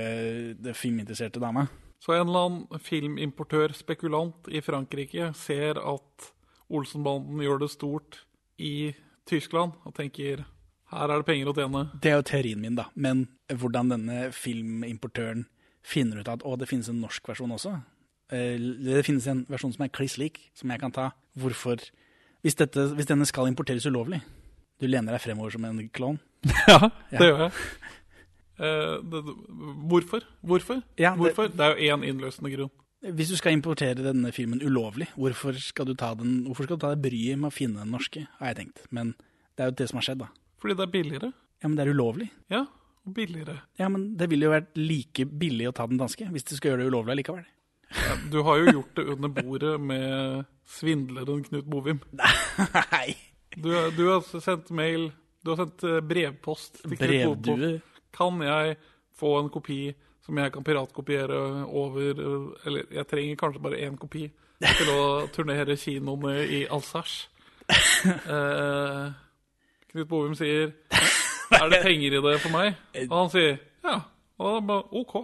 filminteresserte 0.75 1.41
dama. 1.41 1.67
Så 2.03 2.13
en 2.17 2.27
eller 2.29 2.47
annen 2.49 2.83
filmimportør, 2.83 3.73
spekulant 3.75 4.49
i 4.53 4.61
Frankrike, 4.65 5.31
ser 5.39 5.79
at 5.81 6.33
Olsenbanden 6.71 7.41
gjør 7.45 7.61
det 7.63 7.71
stort 7.73 8.19
i 8.59 8.93
Tyskland, 9.27 9.73
og 9.85 9.95
tenker 9.97 10.45
her 10.93 11.11
er 11.11 11.19
det 11.19 11.27
penger 11.27 11.49
å 11.51 11.55
tjene. 11.57 11.81
Det 12.01 12.13
er 12.13 12.17
jo 12.21 12.27
teorien 12.29 12.61
min, 12.63 12.77
da. 12.79 12.85
Men 12.95 13.25
hvordan 13.51 13.89
denne 13.91 14.29
filmimportøren 14.33 15.47
finner 15.87 16.21
ut 16.23 16.29
at 16.31 16.45
å, 16.47 16.55
det 16.59 16.69
finnes 16.71 16.89
en 16.91 17.01
norsk 17.03 17.27
versjon 17.31 17.51
også. 17.55 17.73
Eh, 18.31 18.57
Det 18.59 19.05
finnes 19.07 19.27
en 19.31 19.45
versjon 19.51 19.73
som 19.75 19.85
er 19.87 19.91
kliss 19.95 20.17
lik, 20.19 20.39
som 20.55 20.71
jeg 20.71 20.81
kan 20.83 20.95
ta. 20.95 21.09
Hvorfor 21.39 21.83
hvis, 22.43 22.55
dette, 22.55 22.87
hvis 22.95 23.07
denne 23.11 23.27
skal 23.27 23.49
importeres 23.51 23.85
ulovlig 23.91 24.21
Du 24.81 24.87
lener 24.87 25.13
deg 25.17 25.21
fremover 25.25 25.51
som 25.57 25.65
en 25.67 25.89
klovn. 25.91 26.19
Ja, 26.71 26.91
det 27.11 27.27
gjør 27.31 27.43
jeg. 27.47 27.53
Uh, 28.57 28.97
det, 29.11 29.21
hvorfor? 29.91 30.25
Hvorfor? 30.43 30.83
Ja, 30.97 31.11
det- 31.15 31.19
hvorfor? 31.21 31.49
Det 31.53 31.61
er 31.67 31.75
jo 31.75 31.91
én 31.97 32.05
innløsende 32.07 32.53
grunn. 32.55 32.71
Hvis 33.05 33.29
du 33.31 33.37
skal 33.37 33.53
importere 33.53 34.03
denne 34.03 34.33
filmen 34.33 34.63
ulovlig, 34.65 35.11
hvorfor 35.21 35.59
skal 35.61 35.89
du 35.91 35.95
ta, 35.99 36.15
den, 36.17 36.47
hvorfor 36.47 36.67
skal 36.67 36.79
du 36.79 36.85
ta 36.87 36.95
deg 36.95 37.05
bryet 37.05 37.39
med 37.39 37.51
å 37.51 37.55
finne 37.55 37.85
den 37.85 37.93
norske, 37.93 38.25
har 38.39 38.53
jeg 38.53 38.59
tenkt. 38.63 38.87
Men 38.91 39.13
det 39.55 39.63
er 39.65 39.71
jo 39.71 39.77
det 39.83 39.89
som 39.91 40.01
har 40.01 40.07
skjedd, 40.09 40.23
da. 40.25 40.31
Fordi 40.63 40.79
det 40.79 40.87
er 40.87 40.95
billigere. 40.95 41.31
Ja, 41.61 41.69
men 41.69 41.77
det 41.77 41.85
er 41.85 41.93
ulovlig. 41.93 42.31
Ja, 42.53 42.63
og 43.07 43.15
billigere. 43.15 43.61
Ja, 43.79 43.91
men 43.93 44.09
det 44.19 44.31
ville 44.33 44.49
jo 44.49 44.55
vært 44.55 44.73
like 44.81 45.29
billig 45.29 45.69
å 45.71 45.75
ta 45.77 45.87
den 45.89 46.01
danske, 46.01 46.27
hvis 46.33 46.49
du 46.49 46.57
skal 46.57 46.73
gjøre 46.73 46.85
det 46.85 46.91
ulovlig 46.91 47.21
likevel. 47.21 47.45
Ja, 47.95 48.17
du 48.33 48.41
har 48.43 48.59
jo 48.59 48.73
gjort 48.79 48.97
det 48.99 49.05
under 49.13 49.31
bordet 49.31 49.77
med 49.81 50.47
svindleren 50.67 51.45
Knut 51.47 51.69
Bovim. 51.71 52.01
Nei. 52.97 53.15
Du, 53.57 53.71
du 53.97 54.03
har 54.11 54.25
sendt 54.27 54.69
mail 54.75 55.07
Du 55.41 55.53
har 55.53 55.63
sendt 55.63 55.85
eh, 55.87 56.03
brevpost 56.05 56.83
til 56.83 56.97
Knut 56.99 57.45
Bovim. 57.47 57.79
Kan 58.17 58.43
jeg 58.43 58.75
få 59.17 59.37
en 59.39 59.53
kopi 59.53 59.81
som 60.27 60.39
jeg 60.43 60.53
kan 60.53 60.65
piratkopiere 60.67 61.39
over 61.67 62.19
Eller 62.67 62.91
jeg 62.91 63.07
trenger 63.07 63.39
kanskje 63.41 63.63
bare 63.63 63.79
én 63.87 63.97
kopi 64.01 64.25
til 64.67 64.91
å 64.91 65.05
turnere 65.35 65.77
kinoene 65.79 66.41
i 66.45 66.65
Alsace. 66.71 67.29
Eh, 68.07 69.07
Knut 69.91 70.09
Bovim 70.11 70.35
sier 70.39 70.69
Er 71.57 71.71
det 71.73 71.81
penger 71.83 72.15
i 72.15 72.21
det 72.23 72.35
for 72.43 72.53
meg? 72.55 72.77
Og 73.09 73.17
han 73.17 73.33
sier 73.33 73.57
ja. 73.83 73.97
Og 74.37 74.53
da 74.53 74.61
bare 74.69 75.01
OK. 75.01 75.15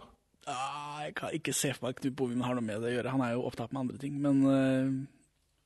Ah, 0.51 1.03
jeg 1.05 1.15
kan 1.19 1.35
ikke 1.37 1.55
se 1.55 1.71
for 1.75 1.87
meg 1.87 1.95
at 1.95 2.01
Knut 2.01 2.17
Bovim 2.19 2.43
har 2.47 2.57
noe 2.59 2.65
med 2.65 2.81
det 2.83 2.91
å 2.91 2.95
gjøre. 2.97 3.13
Han 3.15 3.25
er 3.27 3.35
jo 3.37 3.45
opptatt 3.47 3.75
med 3.75 3.85
andre 3.85 4.01
ting, 4.03 4.17
men 4.23 4.41
eh, 4.51 4.89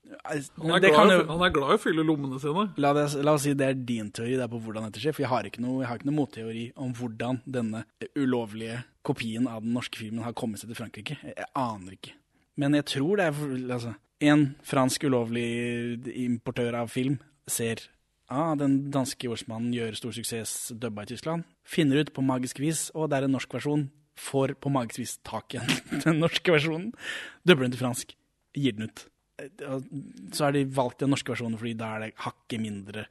Han 0.07 0.70
er, 0.76 0.81
glad, 0.85 1.10
jo- 1.12 1.26
han 1.28 1.43
er 1.47 1.52
glad 1.55 1.73
i 1.73 1.76
å 1.76 1.83
fylle 1.83 2.05
lommene 2.07 2.39
sine. 2.43 2.67
La, 2.83 2.93
det, 2.97 3.07
la 3.26 3.33
oss 3.35 3.43
si 3.47 3.55
det 3.59 3.67
er 3.73 3.78
din 3.89 4.10
teori 4.15 4.36
det 4.39 4.44
er 4.47 4.51
på 4.52 4.60
hvordan 4.62 4.86
dette 4.89 5.02
skjer, 5.02 5.15
for 5.17 5.25
jeg 5.25 5.31
har 5.33 5.49
ikke 5.49 5.62
noe, 5.65 5.86
har 5.86 5.99
ikke 5.99 6.09
noe 6.10 6.18
motteori 6.20 6.65
om 6.83 6.93
hvordan 6.94 7.41
denne 7.44 7.85
ulovlige 8.18 8.83
kopien 9.07 9.49
av 9.51 9.62
den 9.67 9.75
norske 9.76 9.99
filmen 10.01 10.23
har 10.26 10.35
kommet 10.39 10.62
seg 10.62 10.70
til 10.70 10.78
Frankrike. 10.78 11.17
Jeg, 11.26 11.49
aner 11.59 11.97
ikke. 11.99 12.15
Men 12.57 12.75
jeg 12.78 12.86
tror 12.94 13.18
det 13.20 13.26
er 13.28 13.41
altså, 13.76 13.94
En 14.25 14.47
fransk 14.65 15.02
ulovlig 15.05 15.44
importør 16.25 16.78
av 16.81 16.89
film 16.89 17.18
ser 17.47 17.83
ah, 18.33 18.55
den 18.57 18.91
danske 18.94 19.28
jordsmannen 19.28 19.75
gjør 19.76 19.99
stor 19.99 20.15
suksess 20.17 20.73
dubba 20.73 21.05
i 21.05 21.10
Tyskland. 21.12 21.44
Finner 21.68 22.01
ut 22.01 22.15
på 22.17 22.25
magisk 22.25 22.62
vis, 22.62 22.86
og 22.94 23.10
det 23.10 23.18
er 23.20 23.26
en 23.28 23.35
norsk 23.36 23.52
versjon. 23.59 23.89
Får 24.17 24.55
på 24.62 24.73
magisk 24.73 25.02
vis 25.02 25.18
tak 25.26 25.59
i 25.59 25.60
den 26.07 26.23
norske 26.23 26.55
versjonen. 26.55 26.94
Dubber 27.44 27.67
den 27.67 27.75
til 27.76 27.83
fransk. 27.85 28.17
Gir 28.57 28.73
den 28.78 28.89
ut. 28.89 29.05
Så 30.33 30.45
har 30.47 30.53
de 30.57 30.65
valgt 30.65 31.03
den 31.03 31.11
norske 31.13 31.33
versjonen 31.35 31.59
fordi 31.61 31.75
da 31.77 31.91
er 31.97 32.05
det 32.07 32.13
hakket 32.25 32.61
mindre 32.63 33.07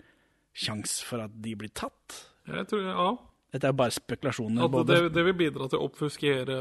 sjanse 0.56 1.04
for 1.06 1.22
at 1.26 1.34
de 1.44 1.56
blir 1.60 1.72
tatt. 1.76 2.20
Jeg 2.48 2.68
tror, 2.72 2.86
ja. 2.88 3.08
Dette 3.56 3.70
er 3.70 3.76
bare 3.78 3.94
spekulasjoner. 3.96 4.66
At 4.68 4.88
det, 4.90 5.00
det 5.16 5.24
vil 5.30 5.38
bidra 5.40 5.68
til 5.72 5.80
å 5.80 5.86
oppfuskere 5.90 6.56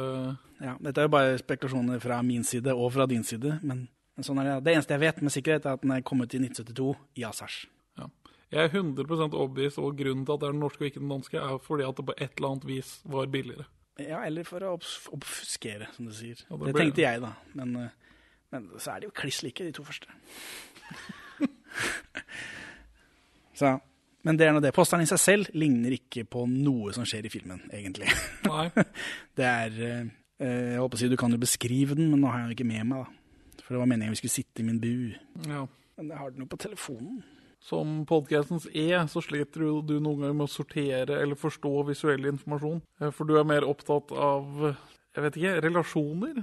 Ja, 0.63 0.77
dette 0.81 1.01
er 1.03 1.09
jo 1.09 1.13
bare 1.15 1.39
spekulasjoner 1.41 2.01
fra 2.03 2.21
min 2.23 2.45
side 2.47 2.75
og 2.75 2.93
fra 2.95 3.07
din 3.11 3.25
side, 3.27 3.57
men, 3.67 3.87
men 4.15 4.27
sånn 4.27 4.39
er 4.43 4.51
det. 4.53 4.59
Det 4.69 4.75
eneste 4.77 4.95
jeg 4.95 5.03
vet 5.03 5.23
med 5.27 5.35
sikkerhet, 5.35 5.67
er 5.67 5.79
at 5.79 5.83
den 5.83 5.95
er 5.97 6.05
kommet 6.07 6.35
i 6.37 6.43
1972 6.43 6.93
i 7.23 7.27
Asars. 7.31 7.65
ja. 7.99 8.11
Jeg 8.55 8.69
er 8.69 8.77
100 8.79 9.35
overbevist, 9.35 9.81
og 9.83 9.97
grunnen 9.99 10.23
til 10.29 10.37
at 10.37 10.43
det 10.45 10.47
er 10.47 10.53
den 10.55 10.61
norske 10.63 10.85
og 10.85 10.91
ikke 10.93 11.01
den 11.03 11.11
danske, 11.11 11.41
er 11.43 11.57
fordi 11.65 11.87
at 11.89 11.97
det 11.99 12.05
på 12.07 12.15
et 12.23 12.37
eller 12.37 12.53
annet 12.53 12.67
vis 12.69 12.91
var 13.11 13.27
billigere. 13.33 13.65
Ja, 13.99 14.21
eller 14.29 14.47
for 14.47 14.63
å 14.63 14.77
oppfuskere, 14.77 15.89
som 15.97 16.07
du 16.07 16.13
sier. 16.15 16.39
Ja, 16.47 16.55
det 16.61 16.69
det 16.69 16.75
ble- 16.77 16.85
tenkte 16.85 17.03
jeg, 17.03 17.23
da. 17.25 17.33
Men, 17.59 17.75
eh, 17.83 17.89
men 18.55 18.69
så 18.79 18.93
er 18.95 19.03
de 19.03 19.09
jo 19.09 19.15
kliss 19.17 19.41
like, 19.43 19.65
de 19.67 19.73
to 19.75 19.83
første. 19.83 20.07
så, 23.59 23.75
men 24.25 24.39
det 24.39 24.47
er 24.47 24.55
nå 24.55 24.63
det. 24.63 24.75
Posteren 24.77 25.05
i 25.05 25.09
seg 25.11 25.21
selv 25.21 25.51
ligner 25.59 25.95
ikke 25.97 26.25
på 26.31 26.45
noe 26.51 26.95
som 26.97 27.07
skjer 27.09 27.27
i 27.29 27.33
filmen, 27.33 27.65
egentlig. 27.75 28.11
Nei. 28.47 28.69
det 29.39 29.49
er 29.49 29.79
eh, 29.85 30.13
Jeg 30.45 30.79
holdt 30.81 30.95
på 30.95 31.01
å 31.01 31.03
si 31.03 31.11
du 31.13 31.19
kan 31.21 31.35
jo 31.35 31.41
beskrive 31.43 31.97
den, 31.99 32.11
men 32.13 32.23
nå 32.23 32.31
har 32.31 32.43
jeg 32.45 32.51
den 32.51 32.57
ikke 32.59 32.71
med 32.71 32.89
meg, 32.91 33.05
da. 33.05 33.63
For 33.65 33.75
det 33.75 33.81
var 33.81 33.89
meningen 33.89 34.13
vi 34.13 34.21
skulle 34.21 34.37
sitte 34.39 34.61
i 34.61 34.67
min 34.67 34.81
bu. 34.83 35.15
Ja. 35.49 35.63
Men 35.97 36.11
jeg 36.11 36.19
har 36.21 36.33
den 36.35 36.45
jo 36.45 36.51
på 36.51 36.59
telefonen. 36.61 37.23
Som 37.65 38.03
podcastens 38.05 38.67
E, 38.77 38.91
så 39.09 39.23
sliter 39.25 39.63
du, 39.63 39.69
du 39.89 39.95
noen 40.03 40.21
ganger 40.21 40.35
med 40.37 40.51
å 40.51 40.53
sortere 40.53 41.17
eller 41.23 41.39
forstå 41.39 41.71
visuell 41.89 42.27
informasjon. 42.29 42.83
Eh, 43.01 43.11
For 43.15 43.25
du 43.27 43.39
er 43.41 43.47
mer 43.49 43.65
opptatt 43.65 44.13
av, 44.13 44.67
jeg 45.15 45.25
vet 45.25 45.39
ikke, 45.41 45.55
relasjoner? 45.65 46.43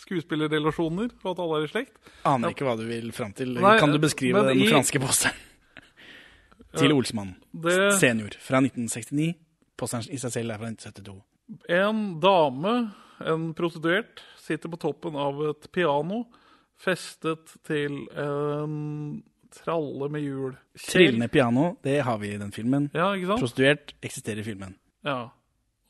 Skuespillerrelasjoner, 0.00 1.10
og 1.24 1.30
at 1.34 1.42
alle 1.44 1.60
er 1.60 1.66
i 1.66 1.70
slekt? 1.72 1.96
Aner 2.28 2.54
ikke 2.54 2.64
hva 2.66 2.76
du 2.80 2.86
vil 2.88 3.10
fram 3.12 3.32
til. 3.36 3.54
Nei, 3.60 3.76
kan 3.78 3.92
du 3.92 3.98
beskrive 4.02 4.42
den 4.48 4.62
i- 4.64 4.68
franske 4.70 5.00
posteren? 5.02 5.36
til 6.76 6.92
Olsmann. 6.94 7.34
det- 7.52 7.98
Senior 7.98 8.30
fra 8.40 8.60
1969. 8.60 9.34
Posteren 9.76 10.06
i 10.12 10.16
seg 10.16 10.30
selv 10.32 10.52
er 10.52 10.58
fra 10.58 10.68
1972. 10.70 11.22
En 11.68 12.20
dame, 12.20 12.92
en 13.26 13.54
prostituert, 13.54 14.22
sitter 14.38 14.68
på 14.70 14.78
toppen 14.78 15.16
av 15.16 15.40
et 15.50 15.66
piano, 15.72 16.24
festet 16.78 17.56
til 17.66 18.06
en 18.16 19.22
tralle 19.50 20.08
med 20.10 20.22
hjul. 20.22 20.56
Trillende 20.78 21.28
piano, 21.28 21.76
det 21.82 22.02
har 22.04 22.18
vi 22.18 22.34
i 22.34 22.38
den 22.38 22.52
filmen. 22.52 22.90
Ja, 22.94 23.12
ikke 23.16 23.26
sant? 23.26 23.40
Prostituert 23.40 23.92
eksisterer 24.02 24.38
i 24.38 24.42
filmen. 24.46 24.76
Ja. 25.04 25.30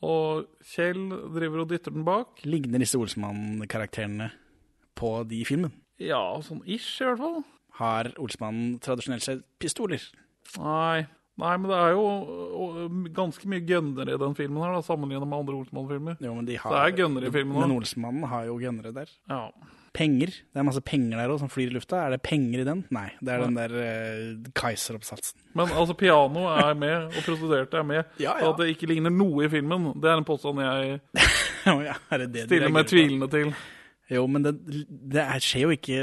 Og 0.01 0.47
Kjell 0.65 1.03
driver 1.35 1.63
og 1.63 1.69
dytter 1.69 1.93
den 1.93 2.05
bak. 2.07 2.41
Ligner 2.49 2.81
disse 2.81 2.97
Olsmann-karakterene 2.97 4.31
på 4.97 5.11
de 5.29 5.41
i 5.43 5.47
filmen? 5.47 5.73
Ja, 6.01 6.23
sånn 6.41 6.63
ish 6.65 7.01
i 7.03 7.05
hvert 7.05 7.21
fall. 7.21 7.41
Har 7.77 8.09
Olsmannen 8.21 8.79
tradisjonelt 8.81 9.25
sett 9.25 9.43
pistoler? 9.61 10.01
Nei. 10.57 11.05
Nei, 11.41 11.51
men 11.57 11.69
det 11.71 11.77
er 11.79 11.93
jo 11.95 13.05
ganske 13.15 13.47
mye 13.49 13.63
gønnere 13.65 14.13
i 14.17 14.19
den 14.19 14.33
filmen 14.37 14.61
her, 14.61 14.73
da, 14.75 14.81
sammenlignet 14.85 15.29
med 15.29 15.39
andre 15.39 15.55
Olsmann-filmer. 15.61 16.17
Jo, 16.21 16.33
men 16.37 16.45
de 16.49 16.57
har, 16.59 16.69
Så 16.69 16.75
det 16.75 16.81
er 16.89 16.97
gønnere 17.05 17.29
i 17.29 17.33
filmen 17.33 17.61
Men. 17.61 17.77
Olsmannen 17.77 18.27
har 18.29 18.49
jo 18.49 18.57
gønnere 18.61 18.91
der. 18.93 19.13
Ja. 19.31 19.45
Penger. 19.93 20.31
Det 20.31 20.61
er 20.61 20.63
masse 20.63 20.83
penger 20.87 21.19
der 21.19 21.33
òg 21.33 21.41
som 21.41 21.49
flyr 21.51 21.67
i 21.71 21.75
lufta. 21.75 21.99
Er 22.05 22.15
det 22.15 22.21
penger 22.23 22.63
i 22.63 22.67
den? 22.67 22.85
Nei, 22.95 23.09
det 23.19 23.33
er 23.33 23.43
den 23.43 23.57
der 23.59 23.75
uh, 23.75 24.51
Kaiser-oppsatsen. 24.55 25.41
Men 25.57 25.73
altså, 25.75 25.97
piano 25.99 26.45
er 26.53 26.71
med, 26.79 27.09
og 27.11 27.25
prostituerte 27.25 27.81
er 27.81 27.87
med. 27.87 28.15
Ja, 28.23 28.37
Så 28.39 28.45
ja. 28.45 28.53
At 28.53 28.63
det 28.63 28.71
ikke 28.75 28.89
ligner 28.93 29.11
noe 29.11 29.45
i 29.45 29.51
filmen, 29.51 29.91
det 29.99 30.11
er 30.13 30.21
en 30.21 30.27
påstand 30.27 30.63
jeg 30.63 30.99
ja, 31.89 31.99
det 32.17 32.31
det 32.33 32.47
stiller 32.47 32.73
meg 32.73 32.89
tvilende 32.89 33.29
til. 33.31 33.53
Jo, 34.11 34.25
men 34.27 34.43
det, 34.43 34.57
det 35.11 35.21
er, 35.23 35.39
skjer 35.39 35.69
jo 35.69 35.75
ikke 35.77 35.99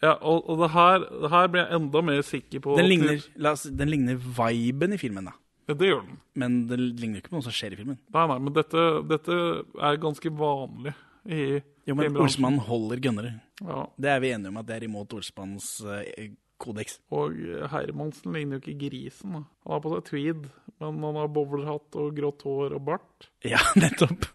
Ja, 0.00 0.14
og, 0.14 0.46
og 0.48 0.62
det 0.62 0.70
her, 0.72 1.02
det 1.24 1.30
her 1.32 1.50
blir 1.52 1.66
jeg 1.66 1.76
enda 1.76 2.02
mer 2.08 2.22
sikker 2.24 2.62
på. 2.64 2.76
Den 2.78 2.88
ligner, 2.88 3.20
oss, 3.50 3.66
den 3.68 3.92
ligner 3.92 4.16
viben 4.16 4.96
i 4.96 5.00
filmen, 5.00 5.28
da. 5.28 5.34
Ja, 5.68 5.76
det 5.78 5.90
gjør 5.90 6.00
den. 6.06 6.16
Men 6.40 6.56
det 6.70 6.78
ligner 6.80 7.18
jo 7.18 7.24
ikke 7.24 7.34
på 7.34 7.36
noe 7.36 7.46
som 7.46 7.54
skjer 7.54 7.76
i 7.76 7.80
filmen. 7.82 7.98
Nei, 8.16 8.24
nei, 8.32 8.38
men 8.46 8.56
dette, 8.56 8.86
dette 9.10 9.36
er 9.76 10.00
ganske 10.02 10.32
vanlig 10.40 10.94
i 11.28 11.60
Jo, 11.90 11.96
men. 11.98 12.16
Olsmann 12.22 12.60
holder 12.62 13.02
gønnere. 13.02 13.34
Ja. 13.60 13.84
Det 13.98 14.14
er 14.14 14.22
vi 14.22 14.32
enige 14.36 14.52
om 14.54 14.60
at 14.62 14.68
det 14.70 14.78
er 14.78 14.86
imot 14.86 15.14
Olsmanns 15.18 15.72
eh, 15.90 16.32
kodeks. 16.60 17.00
Og 17.16 17.36
Hermansen 17.72 18.36
ligner 18.36 18.58
jo 18.60 18.64
ikke 18.64 18.88
grisen. 18.88 19.38
da. 19.38 19.44
Han 19.66 19.74
har 19.76 19.84
på 19.84 19.94
seg 19.96 20.04
tweed, 20.10 20.50
men 20.80 21.00
han 21.08 21.18
har 21.20 21.32
bowlerhatt 21.34 21.98
og 22.00 22.12
grått 22.16 22.44
hår 22.46 22.76
og 22.78 22.84
bart. 22.90 23.30
Ja, 23.48 23.62
nettopp. 23.80 24.28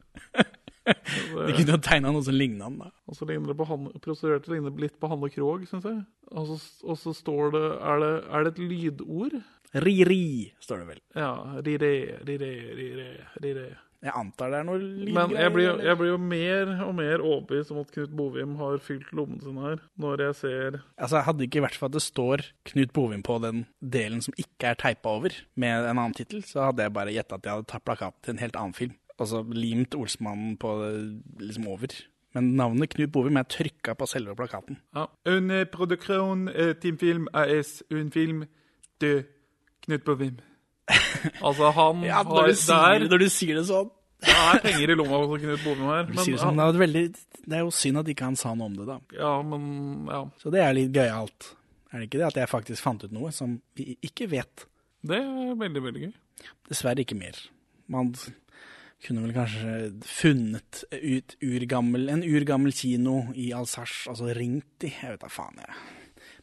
De 0.85 1.53
kunne 1.55 1.73
jo 1.73 1.81
tegna 1.81 2.11
noe 2.13 2.21
som 2.25 2.35
ligna 2.37 2.67
han, 2.67 2.77
da. 2.83 2.91
Og 3.09 3.17
så 3.17 3.25
ligner 3.29 3.51
det 3.51 3.57
på 3.57 3.65
han, 3.69 3.87
prostituerte 4.03 4.51
ligner 4.53 4.75
litt 4.81 4.99
på 5.01 5.09
Hanne 5.09 5.31
Krogh, 5.33 5.65
syns 5.69 5.87
jeg. 5.89 6.03
Og 6.35 6.49
så, 6.51 6.57
og 6.85 6.99
så 7.01 7.13
står 7.15 7.55
det 7.55 7.63
er, 7.73 8.03
det 8.03 8.11
er 8.29 8.45
det 8.45 8.51
et 8.53 8.61
lydord? 8.61 9.37
Ri-ri, 9.85 10.53
står 10.63 10.83
det 10.83 10.87
vel. 10.93 11.01
Ja. 11.17 11.31
Ri-re, 11.65 11.93
ri-re, 12.27 12.51
ri-re, 12.77 13.09
ri-re. 13.43 13.65
Jeg 14.05 14.13
antar 14.19 14.51
det 14.53 14.59
er 14.61 14.65
noe 14.67 14.77
lydgreier. 14.79 15.13
Men 15.15 15.31
jeg 15.39 15.53
blir, 15.55 15.65
jo- 15.65 15.83
jeg 15.87 15.97
blir 15.97 16.11
jo 16.11 16.17
mer 16.21 16.71
og 16.85 16.93
mer 16.95 17.23
overbevist 17.25 17.71
om 17.73 17.79
at 17.81 17.91
Knut 17.95 18.11
Bovim 18.15 18.55
har 18.59 18.77
fylt 18.85 19.09
lommen 19.17 19.39
sin 19.41 19.57
her, 19.57 19.79
når 19.97 20.21
jeg 20.27 20.35
ser 20.43 20.77
Altså, 21.01 21.23
Hadde 21.25 21.39
det 21.41 21.47
ikke 21.49 21.63
vært 21.65 21.79
for 21.81 21.89
at 21.89 21.95
det 21.97 22.03
står 22.05 22.45
Knut 22.69 22.93
Bovim 22.93 23.23
på 23.25 23.39
den 23.41 23.65
delen 23.81 24.21
som 24.21 24.33
ikke 24.37 24.69
er 24.71 24.75
teipa 24.75 25.09
over, 25.17 25.33
med 25.55 25.89
en 25.89 25.97
annen 25.97 26.13
tittel, 26.13 26.43
så 26.45 26.67
hadde 26.69 26.83
jeg 26.85 26.93
bare 26.93 27.11
gjetta 27.15 27.35
at 27.39 27.43
jeg 27.49 27.57
hadde 27.57 27.67
tatt 27.73 27.85
plakat 27.85 28.13
til 28.21 28.35
en 28.37 28.43
helt 28.45 28.55
annen 28.61 28.73
film. 28.77 28.93
Altså 29.19 29.41
limt 29.55 29.95
Olsmannen 29.95 30.57
på 30.59 30.69
liksom 31.39 31.67
over. 31.71 31.87
Men 32.35 32.49
navnet 32.59 32.89
Knut 32.93 33.11
Bovim 33.15 33.37
er 33.39 33.43
trykka 33.47 33.95
på 33.95 34.05
selve 34.11 34.35
plakaten. 34.35 34.77
ja. 34.93 35.07
En 35.25 35.49
eh, 35.49 35.63
produksjon 35.65 36.49
Team 36.53 36.75
Teamfilm 36.81 37.27
AS, 37.33 37.81
en 37.89 38.11
film 38.11 38.43
de 39.01 39.23
Knut 39.85 40.03
Bovim. 40.05 40.37
Altså, 41.45 41.71
han 41.73 42.03
Ja, 42.05 42.21
når 42.23 42.41
har 42.41 42.51
du, 42.51 42.57
sier, 42.61 43.05
når 43.09 43.23
du 43.23 43.29
sier 43.33 43.59
det 43.59 43.65
sånn. 43.69 43.89
Det 44.25 44.33
er 44.33 44.61
penger 44.63 44.93
i 44.93 44.95
lomma 44.97 45.19
hos 45.21 45.41
Knut 45.41 45.63
Bovim 45.65 45.89
her. 45.89 46.07
Men, 46.09 46.21
det, 46.21 46.37
sånn, 46.41 46.57
det, 46.57 46.65
er 46.65 46.81
veldig, 46.81 47.03
det 47.45 47.57
er 47.57 47.65
jo 47.65 47.73
synd 47.75 48.01
at 48.01 48.09
ikke 48.13 48.29
han 48.29 48.37
sa 48.39 48.53
noe 48.57 48.69
om 48.71 48.77
det, 48.77 48.87
da. 48.87 48.97
Ja, 49.17 49.33
men 49.45 49.65
ja. 50.09 50.21
Så 50.41 50.53
det 50.53 50.63
er 50.63 50.77
litt 50.77 50.95
gøyalt. 50.95 51.51
Er 51.91 52.01
det 52.01 52.07
ikke 52.09 52.21
det? 52.21 52.29
At 52.31 52.39
jeg 52.41 52.51
faktisk 52.51 52.85
fant 52.85 53.03
ut 53.05 53.13
noe 53.15 53.33
som 53.35 53.59
vi 53.77 53.97
ikke 54.05 54.29
vet. 54.31 54.65
Det 55.05 55.19
er 55.19 55.59
veldig, 55.59 55.83
veldig 55.89 56.07
gøy. 56.07 56.15
Dessverre 56.69 57.05
ikke 57.05 57.17
mer. 57.19 57.37
Man 57.91 58.13
kunne 59.05 59.25
vel 59.27 59.35
kanskje 59.35 59.75
funnet 60.07 60.81
ut 60.91 61.35
urgammel, 61.45 62.07
en 62.09 62.23
urgammel 62.25 62.73
kino 62.75 63.19
i 63.37 63.51
Alsace, 63.53 64.07
altså 64.09 64.31
ringt 64.33 64.67
de, 64.81 64.89
jeg 64.95 65.13
vet 65.13 65.21
da 65.21 65.29
faen 65.29 65.61
jeg. 65.61 65.77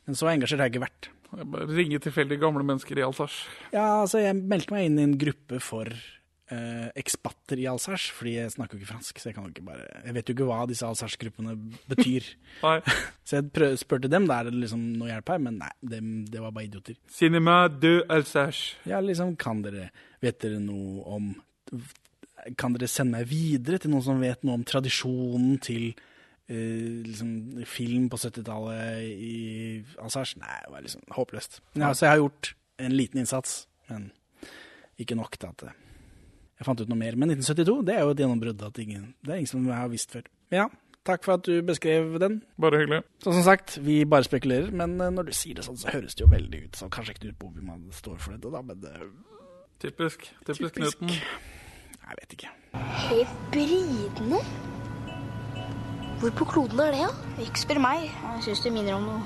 Men 0.06 0.18
så 0.18 0.30
engasjert 0.30 0.62
har 0.62 0.70
jeg 0.70 0.76
ikke 0.76 0.86
vært. 0.86 1.10
Jeg 1.32 1.48
bare 1.52 1.68
ringer 1.70 2.02
tilfeldige 2.04 2.42
gamle 2.42 2.64
mennesker 2.66 2.98
i 3.00 3.04
Alsace. 3.06 3.46
Ja, 3.72 4.02
altså 4.02 4.20
jeg 4.20 4.36
meldte 4.36 4.74
meg 4.74 4.88
inn 4.88 4.98
i 4.98 5.06
en 5.06 5.14
gruppe 5.20 5.60
for 5.64 5.88
eh, 5.88 6.88
ekspatter 6.98 7.60
i 7.62 7.66
Alsace, 7.70 8.12
fordi 8.12 8.34
jeg 8.36 8.52
snakker 8.52 8.76
jo 8.76 8.82
ikke 8.82 8.90
fransk, 8.90 9.20
så 9.20 9.30
jeg 9.30 9.36
kan 9.36 9.46
jo 9.46 9.54
ikke 9.54 9.64
bare 9.70 9.86
Jeg 10.04 10.16
vet 10.18 10.28
jo 10.28 10.36
ikke 10.36 10.48
hva 10.50 10.60
disse 10.68 10.88
Alsace-gruppene 10.88 11.56
betyr. 11.90 12.28
Nei. 12.66 12.76
Så 13.26 13.38
jeg 13.38 13.48
prøv, 13.54 13.76
spurte 13.80 14.10
dem, 14.12 14.26
da 14.28 14.40
er 14.40 14.50
det 14.50 14.60
liksom 14.60 14.84
noe 14.98 15.08
hjelp 15.08 15.32
her, 15.32 15.42
men 15.46 15.58
nei, 15.62 15.72
det, 15.80 16.02
det 16.32 16.42
var 16.42 16.52
bare 16.52 16.66
idioter. 16.68 16.98
Cinema 17.10 17.56
de 17.70 18.00
Alsace. 18.12 18.76
Ja, 18.88 19.00
liksom, 19.00 19.36
kan 19.40 19.64
dere 19.64 19.90
Vet 20.22 20.42
dere 20.44 20.60
noe 20.62 21.02
om 21.16 21.32
Kan 22.58 22.76
dere 22.76 22.90
sende 22.90 23.20
meg 23.20 23.30
videre 23.30 23.80
til 23.80 23.90
noen 23.94 24.04
som 24.04 24.20
vet 24.22 24.44
noe 24.44 24.60
om 24.60 24.66
tradisjonen 24.66 25.56
til 25.62 25.92
liksom, 27.06 27.64
film 27.68 28.08
på 28.12 28.18
70-tallet 28.20 29.04
i 29.06 29.36
Ansars. 30.02 30.34
Nei, 30.40 30.58
det 30.64 30.72
var 30.74 30.84
liksom 30.84 31.04
håpløst. 31.16 31.60
Ja, 31.78 31.92
så 31.94 32.06
jeg 32.06 32.14
har 32.14 32.22
gjort 32.24 32.52
en 32.82 32.96
liten 32.96 33.22
innsats, 33.22 33.66
men 33.88 34.10
ikke 35.00 35.16
nok 35.18 35.38
til 35.38 35.50
at 35.52 35.66
eh, 35.68 35.80
jeg 36.58 36.68
fant 36.68 36.82
ut 36.82 36.90
noe 36.90 37.00
mer. 37.00 37.18
Men 37.18 37.32
1972 37.34 37.82
det 37.88 37.96
er 37.96 38.06
jo 38.06 38.14
et 38.14 38.22
gjennombrudd. 38.22 38.62
At 38.66 38.78
ingen, 38.82 39.12
det 39.22 39.34
er 39.34 39.42
ingen 39.42 39.50
som 39.50 39.68
har 39.72 39.90
visst 39.92 40.14
før. 40.14 40.26
Ja, 40.54 40.68
takk 41.08 41.24
for 41.26 41.38
at 41.38 41.46
du 41.48 41.56
beskrev 41.66 42.18
den. 42.22 42.40
Bare 42.60 42.82
hyggelig. 42.82 43.02
Så 43.24 43.34
som 43.34 43.46
sagt, 43.46 43.78
vi 43.82 44.02
bare 44.04 44.28
spekulerer, 44.28 44.70
men 44.74 44.98
eh, 45.00 45.12
når 45.14 45.30
du 45.30 45.36
sier 45.36 45.58
det 45.58 45.66
sånn, 45.66 45.80
så 45.80 45.94
høres 45.94 46.18
det 46.18 46.26
jo 46.26 46.30
veldig 46.32 46.66
ut 46.66 46.82
som 46.82 46.92
kanskje 46.92 47.16
ikke 47.16 47.28
Knut 47.32 47.62
man 47.66 47.86
står 47.94 48.18
for 48.22 48.36
dette, 48.36 48.52
da, 48.52 48.62
men 48.66 48.82
det 48.82 48.96
Typisk. 49.82 50.28
Typisk, 50.46 50.76
Typisk. 50.76 50.98
Knuten. 50.98 51.08
Jeg 52.02 52.20
vet 52.20 52.36
ikke. 52.36 52.52
Helt 53.08 53.40
bridende. 53.50 54.38
Hvor 56.22 56.30
på 56.38 56.44
kloden 56.46 56.78
er 56.78 56.92
det, 56.94 56.98
da? 57.02 57.30
Ikke 57.42 57.58
spør 57.58 57.80
meg. 57.82 58.04
Jeg 58.06 58.42
syns 58.44 58.60
det 58.62 58.70
minner 58.70 58.94
om 58.94 59.08
noe 59.08 59.22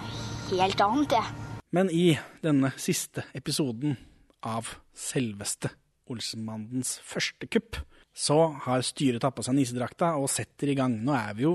helt 0.49 0.81
annet, 0.81 1.13
jeg. 1.13 1.59
Men 1.77 1.91
i 1.93 2.15
denne 2.41 2.71
siste 2.81 3.27
episoden 3.37 3.99
av 4.41 4.71
selveste 4.97 5.69
Olsenmannens 6.09 6.95
første 7.05 7.51
kupp, 7.53 7.77
så 8.17 8.39
har 8.65 8.87
styret 8.89 9.21
tatt 9.21 9.37
på 9.37 9.45
seg 9.45 9.59
nisedrakta 9.59 10.15
og 10.17 10.31
setter 10.33 10.73
i 10.73 10.79
gang. 10.79 10.95
Nå 11.05 11.13
er 11.19 11.37
vi 11.37 11.45
jo 11.45 11.53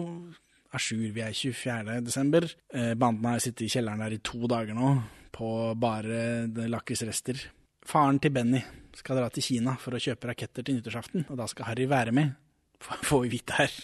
à 0.70 0.78
jour, 0.78 1.10
vi 1.10 1.26
er 1.26 1.34
24. 1.34 1.98
desember. 2.06 2.46
Eh, 2.70 2.94
Banden 2.94 3.26
har 3.32 3.42
sittet 3.42 3.66
i 3.66 3.74
kjelleren 3.74 4.06
der 4.06 4.20
i 4.20 4.22
to 4.22 4.46
dager 4.46 4.78
nå, 4.78 4.94
på 5.34 5.50
bare 5.74 6.46
lakrisrester. 6.70 7.42
Faren 7.82 8.22
til 8.22 8.38
Benny 8.38 8.62
skal 8.94 9.18
dra 9.18 9.34
til 9.34 9.50
Kina 9.50 9.74
for 9.82 9.98
å 9.98 10.06
kjøpe 10.06 10.30
raketter 10.36 10.62
til 10.62 10.78
nyttårsaften, 10.78 11.32
og 11.34 11.42
da 11.42 11.50
skal 11.50 11.72
Harry 11.72 11.90
være 11.90 12.14
med, 12.14 12.38
får 12.78 13.06
får 13.10 13.26
vi 13.26 13.36
vite 13.40 13.58
her. 13.58 13.82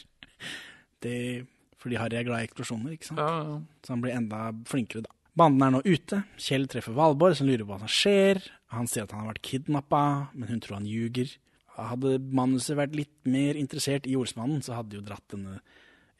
Det, 1.01 1.45
fordi 1.77 1.97
Harry 2.01 2.17
er 2.19 2.23
glad 2.27 2.41
i 2.41 2.47
eksplosjoner, 2.49 2.93
ikke 2.97 3.09
sant? 3.11 3.19
Ja, 3.21 3.43
ja. 3.45 3.57
Så 3.85 3.93
han 3.93 4.01
blir 4.01 4.15
enda 4.17 4.51
flinkere 4.69 5.03
da. 5.05 5.13
Banden 5.37 5.61
er 5.67 5.73
nå 5.75 5.81
ute. 5.85 6.23
Kjell 6.41 6.65
treffer 6.71 6.95
Valborg, 6.97 7.35
som 7.37 7.45
lurer 7.45 7.61
på 7.61 7.69
hva 7.75 7.79
som 7.83 7.91
skjer. 7.93 8.39
Han 8.73 8.87
sier 8.89 9.03
at 9.05 9.11
han 9.13 9.21
har 9.25 9.33
vært 9.35 9.43
kidnappa, 9.45 9.99
men 10.33 10.49
hun 10.49 10.59
tror 10.63 10.79
han 10.79 10.87
ljuger. 10.89 11.29
Hadde 11.77 12.15
manuset 12.33 12.73
vært 12.79 12.95
litt 12.97 13.13
mer 13.29 13.53
interessert 13.59 14.07
i 14.09 14.15
Olsmannen, 14.17 14.63
så 14.65 14.73
hadde 14.79 14.95
de 14.95 14.97
jo 14.97 15.03
dratt 15.05 15.27
denne 15.29 15.59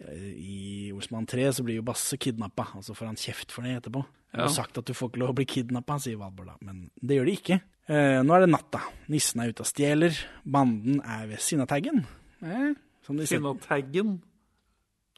eh, 0.06 0.28
I 0.38 0.92
Olsmann 0.94 1.26
3 1.26 1.48
så 1.58 1.66
blir 1.66 1.80
jo 1.80 1.86
Basse 1.88 2.20
kidnappa, 2.22 2.68
og 2.78 2.86
så 2.86 2.94
får 2.94 3.10
han 3.10 3.18
kjeft 3.18 3.52
for 3.56 3.66
det 3.66 3.80
etterpå. 3.80 4.04
Du 4.06 4.38
har 4.44 4.52
Ja. 4.52 4.54
sagt 4.54 4.78
at 4.78 4.86
du 4.86 4.94
får 4.94 5.10
ikke 5.10 5.24
lov 5.24 5.34
å 5.34 5.38
bli 5.40 5.48
kidnappa, 5.50 5.98
sier 6.04 6.20
Valborg 6.22 6.52
da, 6.52 6.58
men 6.62 6.92
det 7.02 7.18
gjør 7.18 7.26
de 7.26 7.36
ikke. 7.40 7.58
Eh, 7.90 8.22
nå 8.22 8.36
er 8.38 8.46
det 8.46 8.52
natta. 8.54 8.84
Nissen 9.10 9.42
er 9.42 9.50
ute 9.50 9.64
og 9.66 9.72
stjeler. 9.72 10.14
Banden 10.46 11.02
er 11.02 11.26
ved 11.32 11.40
Sinnataggen. 11.42 12.06
Eh, 12.44 12.74
som 13.02 13.18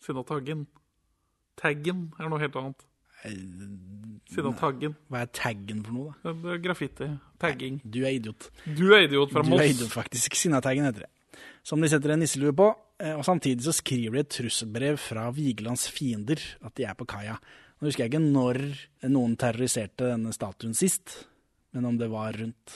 Sinnataggen. 0.06 0.66
Sinnataggen. 0.66 0.68
Taggen 1.60 2.06
er 2.20 2.30
noe 2.32 2.40
helt 2.40 2.56
annet. 2.56 2.86
Sinnataggen. 4.30 4.94
Hva 5.12 5.24
er 5.26 5.32
taggen 5.36 5.82
for 5.86 5.96
noe, 5.96 6.14
da? 6.24 6.34
Det 6.44 6.54
er 6.56 6.62
graffiti. 6.64 7.08
Tagging. 7.42 7.80
Du 7.84 8.00
er 8.06 8.14
idiot. 8.16 8.50
Du 8.78 8.86
er 8.96 9.08
idiot 9.08 9.32
fra 9.34 9.44
Moss. 9.44 9.58
Du 9.60 9.64
er 9.64 9.72
idiot, 9.74 9.92
faktisk. 9.94 10.38
Sinnataggen 10.40 10.86
heter 10.88 11.08
det. 11.08 11.42
Som 11.68 11.82
de 11.84 11.90
setter 11.92 12.14
en 12.14 12.22
nisselue 12.24 12.54
på. 12.56 12.70
eh, 13.00 13.16
Og 13.16 13.24
samtidig 13.26 13.64
så 13.64 13.74
skriver 13.76 14.12
de 14.14 14.20
et 14.20 14.30
trusselbrev 14.30 14.98
fra 14.98 15.30
Vigelands 15.32 15.88
fiender 15.92 16.40
at 16.64 16.76
de 16.76 16.84
er 16.86 16.94
på 16.96 17.06
kaia. 17.08 17.38
Nå 17.80 17.88
husker 17.88 18.04
jeg 18.06 18.12
ikke 18.14 18.24
når 18.32 18.60
noen 19.10 19.36
terroriserte 19.40 20.10
denne 20.14 20.34
statuen 20.36 20.74
sist, 20.76 21.26
men 21.74 21.86
om 21.86 21.98
det 21.98 22.10
var 22.12 22.34
rundt 22.34 22.74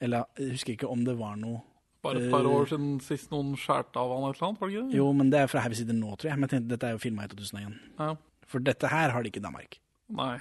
Eller 0.00 0.24
jeg 0.38 0.52
husker 0.52 0.72
ikke 0.74 0.88
om 0.90 1.04
det 1.04 1.16
var 1.18 1.36
noe 1.36 1.60
Bare 2.02 2.18
et 2.18 2.32
par 2.32 2.42
eh, 2.42 2.54
år 2.56 2.70
siden 2.72 2.96
sist 3.04 3.30
noen 3.30 3.52
skjærte 3.58 4.00
av 4.00 4.10
han 4.10 4.24
et 4.26 4.34
eller 4.34 4.48
annet, 4.48 4.60
var 4.60 4.70
det 4.70 4.74
ikke 4.74 4.88
det? 4.88 4.98
Jo, 4.98 5.10
men 5.14 5.30
det 5.30 5.38
er 5.38 5.50
fra 5.52 5.62
her 5.62 5.70
vi 5.70 5.78
sitter 5.78 5.94
nå, 5.98 6.16
tror 6.18 6.32
jeg. 6.32 6.38
Men 6.40 6.48
jeg 6.48 6.54
tenkte, 6.56 6.72
dette 6.74 6.88
er 6.88 6.96
jo 6.96 7.02
filma 7.02 7.26
i 7.28 7.30
2001. 7.30 7.76
Ja. 8.00 8.08
For 8.50 8.64
dette 8.66 8.90
her 8.90 9.14
har 9.14 9.22
de 9.22 9.30
ikke 9.30 9.42
i 9.42 9.44
Danmark. 9.46 9.78
Nei. 10.18 10.34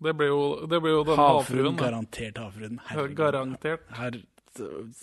Det 0.00 0.12
ble 0.14 0.28
jo, 0.28 0.42
det 0.70 0.78
ble 0.82 0.92
jo 0.92 1.00
den 1.06 1.18
Havfruen, 1.18 1.78
garantert 1.78 2.38
havfruen. 2.38 2.78
Garantert. 3.18 3.88
Her, 3.96 4.18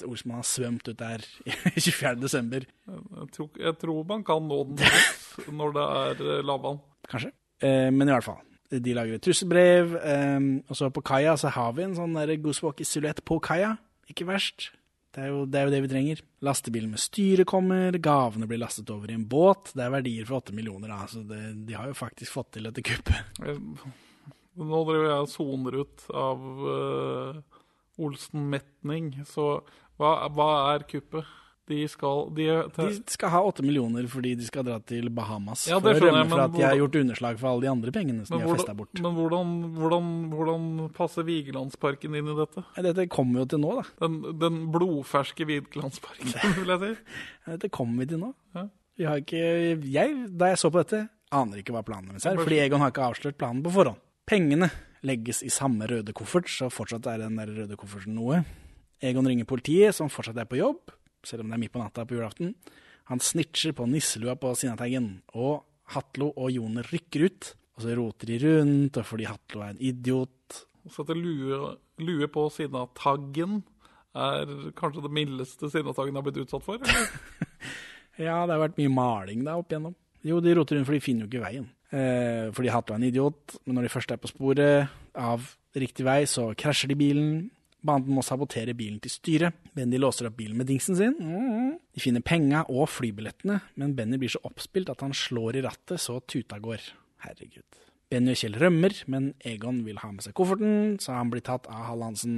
ord 0.08 0.20
som 0.22 0.36
har 0.38 0.46
svømt 0.48 0.88
ut 0.88 1.00
der 1.00 1.24
i 1.76 1.80
24. 1.80 2.16
desember. 2.22 2.68
Jeg 2.88 3.30
tror, 3.36 3.50
jeg 3.60 3.80
tror 3.84 4.04
man 4.08 4.24
kan 4.28 4.48
nå 4.48 4.62
den 4.72 5.56
når 5.60 5.76
det 5.76 5.88
er 6.02 6.24
eh, 6.28 6.44
lavvann. 6.46 6.80
Kanskje. 7.08 7.34
Eh, 7.64 7.90
men 7.92 8.08
i 8.08 8.16
hvert 8.16 8.28
fall. 8.28 8.44
De 8.68 8.96
lager 8.96 9.16
et 9.16 9.24
trusselbrev, 9.24 9.94
eh, 10.04 10.48
og 10.68 10.76
så 10.76 10.92
på 10.92 11.04
kaia 11.08 11.36
så 11.40 11.52
har 11.56 11.76
vi 11.76 11.88
en 11.88 11.96
sånn 11.96 12.16
der 12.20 12.36
Goosewalker-silhuett 12.44 13.24
på 13.28 13.40
kaia. 13.44 13.76
Ikke 14.12 14.28
verst. 14.28 14.72
Det 15.18 15.24
er, 15.26 15.32
jo, 15.34 15.46
det 15.50 15.58
er 15.58 15.64
jo 15.66 15.72
det 15.74 15.78
vi 15.82 15.90
trenger. 15.90 16.20
Lastebilen 16.46 16.92
med 16.94 17.02
styre 17.02 17.42
kommer, 17.50 17.96
gavene 17.98 18.46
blir 18.46 18.60
lastet 18.62 18.92
over 18.94 19.10
i 19.10 19.16
en 19.18 19.24
båt. 19.26 19.72
Det 19.74 19.82
er 19.82 19.90
verdier 19.96 20.28
for 20.30 20.38
åtte 20.38 20.54
millioner, 20.54 20.92
da, 20.94 21.08
så 21.10 21.24
det, 21.26 21.40
de 21.66 21.74
har 21.74 21.88
jo 21.90 21.96
faktisk 21.98 22.36
fått 22.36 22.52
til 22.54 22.68
dette 22.70 22.84
kuppet. 22.86 23.40
Nå 23.42 24.84
driver 24.86 25.08
jeg 25.08 25.24
og 25.24 25.32
soner 25.32 25.80
ut 25.82 26.06
av 26.22 26.46
uh, 26.62 27.42
Olsen 28.06 28.46
Metning, 28.54 29.10
så 29.26 29.48
hva, 29.98 30.14
hva 30.38 30.52
er 30.76 30.86
kuppet? 30.94 31.34
De 31.68 31.82
skal 31.92 32.30
de, 32.32 32.46
De 32.78 32.88
skal 33.12 33.32
ha 33.34 33.42
åtte 33.44 33.64
millioner 33.66 34.06
fordi 34.08 34.34
de 34.40 34.46
skal 34.48 34.64
dra 34.64 34.78
til 34.88 35.10
Bahamas 35.12 35.66
Ja, 35.68 35.82
for 35.84 35.92
å 35.92 36.00
rømme 36.00 36.24
for 36.32 36.44
at 36.46 36.54
de 36.56 36.64
har 36.64 36.78
gjort 36.80 36.96
underslag 37.02 37.40
for 37.42 37.50
alle 37.52 37.66
de 37.66 37.72
andre 37.72 37.92
pengene 37.96 38.24
som 38.28 38.40
de 38.40 38.48
har 38.48 38.56
festa 38.56 38.76
bort. 38.78 38.94
men 39.04 39.18
hvordan, 39.18 39.52
hvordan, 39.76 40.08
hvordan 40.32 40.70
passer 40.96 41.28
Vigelandsparken 41.28 42.16
inn 42.16 42.32
i 42.32 42.38
dette? 42.40 42.64
Dette 42.88 43.08
kommer 43.12 43.44
jo 43.44 43.50
til 43.52 43.64
nå, 43.66 43.74
da. 43.82 43.86
Den, 44.06 44.18
den 44.40 44.62
blodferske 44.72 45.48
Vigelandsparken, 45.50 46.32
vil 46.62 46.74
jeg 46.76 46.84
si. 46.86 47.20
Dette 47.52 47.72
kommer 47.74 48.06
vi 48.06 48.12
til 48.14 48.24
nå. 48.24 48.32
Ja. 48.56 48.68
Vi 48.98 49.06
har 49.06 49.20
ikke, 49.22 49.44
jeg, 49.84 50.16
da 50.40 50.54
jeg 50.54 50.58
så 50.64 50.72
på 50.74 50.82
dette, 50.82 51.04
aner 51.36 51.60
ikke 51.62 51.76
hva 51.76 51.84
planen 51.86 52.16
deres 52.16 52.26
er, 52.26 52.40
fordi 52.40 52.62
Egon 52.64 52.82
har 52.82 52.94
ikke 52.94 53.12
avslørt 53.12 53.38
planen 53.38 53.60
på 53.66 53.76
forhånd. 53.76 54.00
Pengene 54.28 54.72
legges 55.06 55.44
i 55.46 55.52
samme 55.54 55.86
røde 55.88 56.16
koffert, 56.18 56.50
så 56.50 56.72
fortsatt 56.74 57.06
er 57.12 57.22
den 57.28 57.38
der 57.38 57.52
røde 57.54 57.78
kofferten 57.80 58.16
noe. 58.18 58.42
Egon 59.04 59.28
ringer 59.30 59.46
politiet, 59.46 59.94
som 59.94 60.10
fortsatt 60.10 60.40
er 60.42 60.48
på 60.50 60.58
jobb, 60.58 60.96
selv 61.28 61.44
om 61.44 61.52
det 61.52 61.58
er 61.58 61.64
midt 61.66 61.76
på 61.76 61.82
natta 61.84 62.06
på 62.08 62.18
julaften. 62.18 62.54
Han 63.12 63.24
snitcher 63.24 63.76
på 63.76 63.88
nisselua 63.88 64.36
på 64.40 64.52
Sinnataggen, 64.58 65.22
og 65.36 65.64
Hatlo 65.94 66.34
og 66.36 66.52
Jon 66.52 66.82
rykker 66.90 67.28
ut. 67.28 67.54
Og 67.78 67.86
så 67.86 67.94
roter 67.96 68.32
de 68.32 68.40
rundt, 68.42 68.98
og 68.98 69.06
fordi 69.06 69.28
Hatlo 69.30 69.62
er 69.64 69.76
en 69.76 69.84
idiot. 69.86 70.64
Å 70.88 70.92
sette 70.96 71.16
lue, 71.16 71.76
lue 72.02 72.30
på 72.32 72.48
Sinnataggen 72.56 73.62
er 74.18 74.52
kanskje 74.78 75.04
det 75.06 75.14
mildeste 75.14 75.70
Sinnataggen 75.72 76.18
har 76.18 76.26
blitt 76.26 76.42
utsatt 76.46 76.66
for? 76.66 76.82
Ja, 78.18 78.48
det 78.48 78.56
har 78.56 78.64
vært 78.64 78.80
mye 78.80 78.90
maling 78.90 79.44
da 79.46 79.60
opp 79.60 79.70
igjennom. 79.70 79.94
Jo, 80.26 80.40
de 80.42 80.56
roter 80.58 80.74
rundt, 80.80 80.88
for 80.88 80.98
de 80.98 81.04
finner 81.06 81.28
jo 81.28 81.30
ikke 81.30 81.44
veien. 81.44 81.68
Eh, 81.94 82.48
fordi 82.50 82.72
Hatlo 82.74 82.96
er 82.96 82.98
en 82.98 83.06
idiot, 83.06 83.58
men 83.68 83.78
når 83.78 83.86
de 83.86 83.92
først 83.94 84.14
er 84.16 84.18
på 84.18 84.32
sporet 84.32 84.90
av 85.14 85.46
riktig 85.78 86.06
vei, 86.08 86.24
så 86.26 86.48
krasjer 86.58 86.90
de 86.90 86.98
bilen. 86.98 87.28
Banden 87.88 88.16
må 88.18 88.24
sabotere 88.26 88.76
bilen 88.78 89.00
til 89.04 89.14
styret. 89.14 89.58
Benny 89.76 90.00
låser 90.02 90.30
opp 90.30 90.38
bilen 90.40 90.60
med 90.60 90.70
dingsen 90.70 90.98
sin. 91.00 91.16
Mm. 91.18 91.76
De 91.96 92.04
finner 92.04 92.26
penga 92.26 92.66
og 92.68 92.90
flybillettene, 92.92 93.62
men 93.80 93.96
Benny 93.98 94.20
blir 94.22 94.34
så 94.36 94.44
oppspilt 94.48 94.92
at 94.94 95.04
han 95.06 95.16
slår 95.16 95.60
i 95.60 95.66
rattet 95.66 96.04
så 96.04 96.20
tuta 96.28 96.60
går. 96.64 96.84
Herregud. 97.26 97.84
Benny 98.12 98.32
og 98.32 98.40
Kjell 98.40 98.58
rømmer, 98.62 98.94
men 99.12 99.32
Egon 99.48 99.82
vil 99.88 100.00
ha 100.00 100.12
med 100.14 100.24
seg 100.24 100.36
kofferten, 100.38 101.00
så 101.04 101.18
han 101.18 101.32
blir 101.32 101.44
tatt 101.44 101.68
av 101.72 101.90
Hallandsen. 101.90 102.38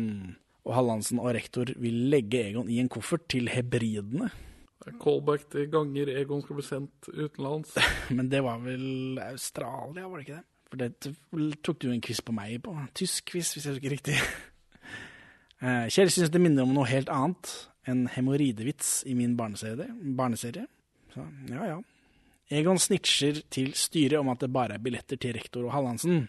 Og 0.66 0.76
Hallandsen 0.76 1.22
og 1.22 1.34
rektor 1.38 1.70
vil 1.82 2.06
legge 2.14 2.42
Egon 2.50 2.70
i 2.72 2.80
en 2.82 2.90
koffert 2.92 3.28
til 3.32 3.52
hebridene. 3.54 4.32
Det 4.80 4.94
er 4.94 5.00
Callback 5.02 5.50
til 5.52 5.68
ganger 5.70 6.10
Egon 6.16 6.42
skal 6.46 6.58
bli 6.58 6.66
sendt 6.66 7.10
utenlands. 7.12 7.76
Men 8.16 8.32
det 8.32 8.42
var 8.46 8.62
vel 8.64 9.20
Australia, 9.28 10.08
var 10.08 10.22
det 10.22 10.28
ikke 10.28 10.40
det? 10.40 10.46
For 10.70 10.78
det 10.78 11.60
tok 11.66 11.80
du 11.82 11.90
en 11.90 12.04
quiz 12.06 12.22
på 12.22 12.34
meg 12.36 12.60
på. 12.66 12.76
Tysk 12.98 13.32
quiz, 13.32 13.56
hvis 13.56 13.66
jeg 13.66 13.78
husker 13.78 13.96
riktig. 13.98 14.18
Eh, 15.60 15.88
Kjell 15.92 16.12
syns 16.14 16.32
det 16.32 16.42
minner 16.42 16.68
om 16.68 16.74
noe 16.76 16.88
helt 16.90 17.12
annet. 17.12 17.52
En 17.90 18.06
hemoroidevits 18.12 19.04
i 19.10 19.16
min 19.18 19.36
barneserie. 19.40 19.90
barneserie. 20.18 20.68
Så 21.14 21.26
ja, 21.50 21.66
ja. 21.74 21.80
Egon 22.50 22.80
snitcher 22.82 23.44
til 23.54 23.74
styret 23.78 24.18
om 24.20 24.30
at 24.32 24.42
det 24.42 24.52
bare 24.54 24.78
er 24.78 24.84
billetter 24.84 25.20
til 25.22 25.36
rektor 25.38 25.68
og 25.68 25.74
Hallandsen. 25.74 26.24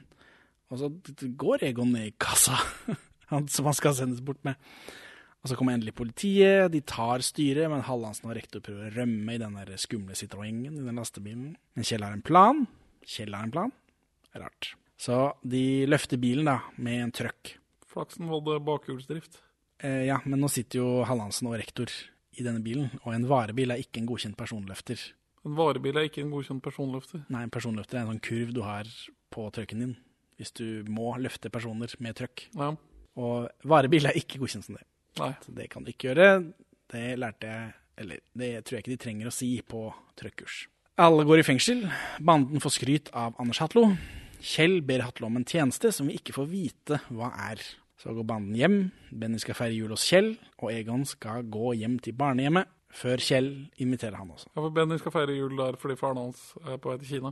Og 0.71 0.81
så 0.81 0.91
går 1.41 1.65
Egon 1.71 1.95
ned 1.95 2.11
i 2.11 2.17
kassa, 2.21 2.59
som 3.55 3.71
han 3.71 3.77
skal 3.77 3.97
sendes 3.97 4.21
bort 4.25 4.43
med. 4.47 4.59
Og 5.41 5.49
så 5.49 5.57
kommer 5.57 5.73
endelig 5.73 5.95
politiet, 5.97 6.69
de 6.73 6.83
tar 6.85 7.25
styret, 7.25 7.71
men 7.73 7.87
Hallandsen 7.87 8.29
og 8.29 8.37
rektor 8.37 8.61
prøver 8.65 8.91
å 8.91 8.97
rømme 8.99 9.35
i 9.35 9.41
den 9.41 9.57
der 9.57 9.73
skumle 9.81 10.17
Citroengen 10.19 10.77
i 10.77 10.85
den 10.85 11.01
lastebilen. 11.01 11.55
Men 11.75 11.89
Kjell 11.89 12.05
har 12.05 12.13
en 12.13 12.27
plan. 12.27 12.67
Kjell 13.09 13.33
har 13.37 13.49
en 13.49 13.55
plan. 13.55 13.73
Rart. 14.37 14.75
Så 15.01 15.31
de 15.41 15.89
løfter 15.89 16.21
bilen 16.21 16.51
da, 16.51 16.59
med 16.77 17.07
en 17.07 17.15
trøkk. 17.17 17.55
Flaksen 17.91 18.29
hadde 18.31 18.59
bakhjulsdrift. 18.67 19.41
Eh, 19.83 20.07
ja, 20.07 20.21
men 20.25 20.43
nå 20.43 20.51
sitter 20.53 20.83
jo 20.83 20.91
Hallandsen 21.09 21.49
og 21.51 21.57
rektor 21.59 21.91
i 22.37 22.45
denne 22.47 22.63
bilen, 22.63 22.93
og 23.03 23.15
en 23.15 23.27
varebil 23.29 23.73
er 23.75 23.81
ikke 23.83 24.03
en 24.03 24.11
godkjent 24.11 24.39
personløfter. 24.39 25.01
En 25.49 25.57
varebil 25.57 25.97
er 25.97 26.07
ikke 26.07 26.23
en 26.23 26.31
godkjent 26.35 26.63
personløfter. 26.63 27.25
Nei, 27.33 27.47
en 27.47 27.53
personløfter 27.53 27.99
er 27.99 28.05
en 28.05 28.13
sånn 28.13 28.23
kurv 28.23 28.53
du 28.55 28.63
har 28.67 28.91
på 29.33 29.47
trøkken 29.57 29.83
din, 29.83 29.97
hvis 30.39 30.55
du 30.61 30.67
må 30.93 31.15
løfte 31.19 31.51
personer 31.53 31.91
med 31.99 32.19
trøkk. 32.21 32.47
Ja. 32.55 32.75
Og 33.19 33.49
varebil 33.67 34.07
er 34.07 34.21
ikke 34.21 34.43
godkjent 34.43 34.69
som 34.69 34.79
det. 34.79 34.87
Nei. 35.19 35.33
Så 35.43 35.57
det 35.57 35.71
kan 35.73 35.85
du 35.85 35.91
ikke 35.91 36.13
gjøre. 36.13 36.29
Det 36.93 37.07
lærte 37.19 37.51
jeg, 37.51 37.75
eller 38.05 38.23
det 38.39 38.53
tror 38.63 38.79
jeg 38.79 38.85
ikke 38.85 38.95
de 38.95 39.03
trenger 39.09 39.33
å 39.33 39.35
si 39.35 39.51
på 39.67 39.89
trøkkurs. 40.21 40.63
Alle 41.01 41.25
går 41.25 41.41
i 41.41 41.47
fengsel. 41.47 41.87
Banden 42.21 42.63
får 42.63 42.77
skryt 42.77 43.15
av 43.17 43.39
Anders 43.41 43.63
Hatlo. 43.65 43.89
Kjell 44.41 44.81
ber 44.87 45.03
Hatle 45.05 45.27
om 45.29 45.37
en 45.41 45.45
tjeneste 45.49 45.93
som 45.93 46.09
vi 46.09 46.17
ikke 46.21 46.35
får 46.37 46.49
vite 46.51 47.01
hva 47.13 47.31
er. 47.51 47.61
Så 48.01 48.15
går 48.17 48.25
banden 48.25 48.57
hjem. 48.57 48.77
Benny 49.13 49.39
skal 49.43 49.57
feire 49.59 49.77
jul 49.77 49.91
hos 49.93 50.07
Kjell, 50.09 50.31
og 50.63 50.71
Egon 50.73 51.03
skal 51.09 51.43
gå 51.53 51.75
hjem 51.77 51.99
til 52.01 52.15
barnehjemmet. 52.17 52.71
Før 52.91 53.21
Kjell 53.23 53.51
inviterer 53.79 54.17
han 54.19 54.33
også. 54.35 54.49
Ja, 54.51 54.63
for 54.65 54.73
Benny 54.75 54.97
skal 54.99 55.13
feire 55.15 55.35
jul 55.37 55.53
der 55.59 55.77
fordi 55.79 55.95
faren 56.01 56.19
hans 56.19 56.41
er 56.65 56.81
på 56.83 56.91
vei 56.91 56.97
til 57.03 57.11
Kina. 57.13 57.31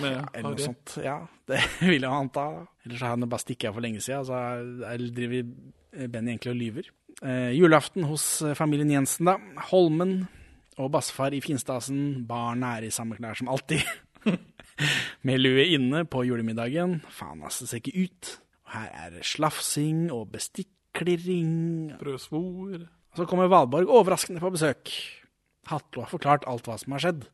Med 0.00 0.14
Eller 0.32 0.46
noe 0.54 0.62
sånt. 0.62 0.94
Ja, 1.04 1.18
det 1.50 1.58
vil 1.90 1.98
jeg 2.06 2.08
anta. 2.08 2.46
Ellers 2.86 3.02
har 3.04 3.12
han 3.16 3.26
bare 3.28 3.42
stikket 3.42 3.68
av 3.68 3.76
for 3.76 3.84
lenge 3.84 4.00
siden, 4.00 4.24
så 4.30 4.38
er- 4.38 5.04
driver 5.18 5.50
Benny 6.08 6.32
egentlig 6.36 6.54
og 6.54 6.60
lyver. 6.62 6.88
Eh, 7.18 7.50
julaften 7.58 8.06
hos 8.06 8.24
eh, 8.46 8.54
familien 8.56 8.94
Jensen, 8.94 9.26
da. 9.28 9.36
Holmen 9.72 10.20
og 10.78 10.92
bassefar 10.94 11.34
i 11.34 11.42
finstasen. 11.42 12.22
Barna 12.30 12.76
er 12.78 12.86
i 12.86 12.94
samme 12.94 13.18
klær 13.18 13.34
som 13.42 13.50
alltid. 13.50 13.82
Med 15.26 15.40
lue 15.42 15.64
inne 15.74 16.04
på 16.08 16.24
julemiddagen. 16.26 17.00
Faen, 17.10 17.42
altså, 17.42 17.64
det 17.64 17.72
ser 17.72 17.82
ikke 17.82 18.06
ut. 18.08 18.34
Og 18.68 18.74
her 18.76 18.92
er 18.92 19.16
det 19.16 19.24
slafsing 19.26 20.06
og 20.14 20.28
bestikklirring. 20.34 21.96
Brødsvor. 22.00 22.86
Så 23.16 23.26
kommer 23.26 23.50
Valborg 23.50 23.90
overraskende 23.90 24.42
på 24.42 24.52
besøk. 24.54 24.92
Hatlo 25.68 26.04
har 26.04 26.12
forklart 26.12 26.46
alt 26.48 26.68
hva 26.68 26.76
som 26.80 26.94
har 26.94 27.04
skjedd. 27.04 27.26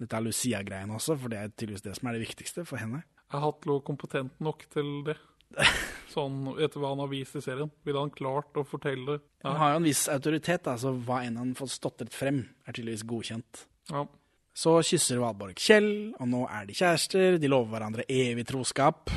Dette 0.00 0.16
er 0.18 0.24
Lucia-greien 0.24 0.92
også, 0.92 1.16
for 1.20 1.32
det 1.32 1.40
er 1.40 1.52
tydeligvis 1.54 1.84
det 1.84 1.94
som 1.96 2.08
er 2.08 2.16
det 2.16 2.26
viktigste 2.26 2.64
for 2.68 2.80
henne. 2.80 3.02
Er 3.32 3.42
Hatlo 3.42 3.80
kompetent 3.84 4.36
nok 4.44 4.66
til 4.72 4.90
det? 5.06 5.16
Sånn 6.14 6.44
etter 6.56 6.80
hva 6.82 6.92
han 6.94 7.02
har 7.04 7.10
vist 7.10 7.36
i 7.38 7.42
serien. 7.44 7.70
Ville 7.86 8.02
han 8.02 8.12
klart 8.14 8.56
å 8.58 8.64
fortelle 8.66 9.16
det? 9.16 9.24
Han 9.46 9.58
har 9.60 9.74
jo 9.74 9.80
en 9.80 9.88
viss 9.88 10.04
autoritet, 10.12 10.68
så 10.80 10.92
hva 11.06 11.22
enn 11.26 11.38
han 11.40 11.54
får 11.58 11.72
stotret 11.76 12.14
frem, 12.14 12.44
er 12.66 12.76
tydeligvis 12.76 13.06
godkjent. 13.08 13.66
Ja. 13.92 14.06
Så 14.56 14.72
kysser 14.88 15.18
Valborg 15.20 15.58
Kjell, 15.60 15.90
og 16.16 16.28
nå 16.32 16.46
er 16.48 16.64
de 16.68 16.76
kjærester. 16.78 17.36
De 17.42 17.48
lover 17.52 17.74
hverandre 17.74 18.06
evig 18.08 18.46
troskap. 18.48 19.10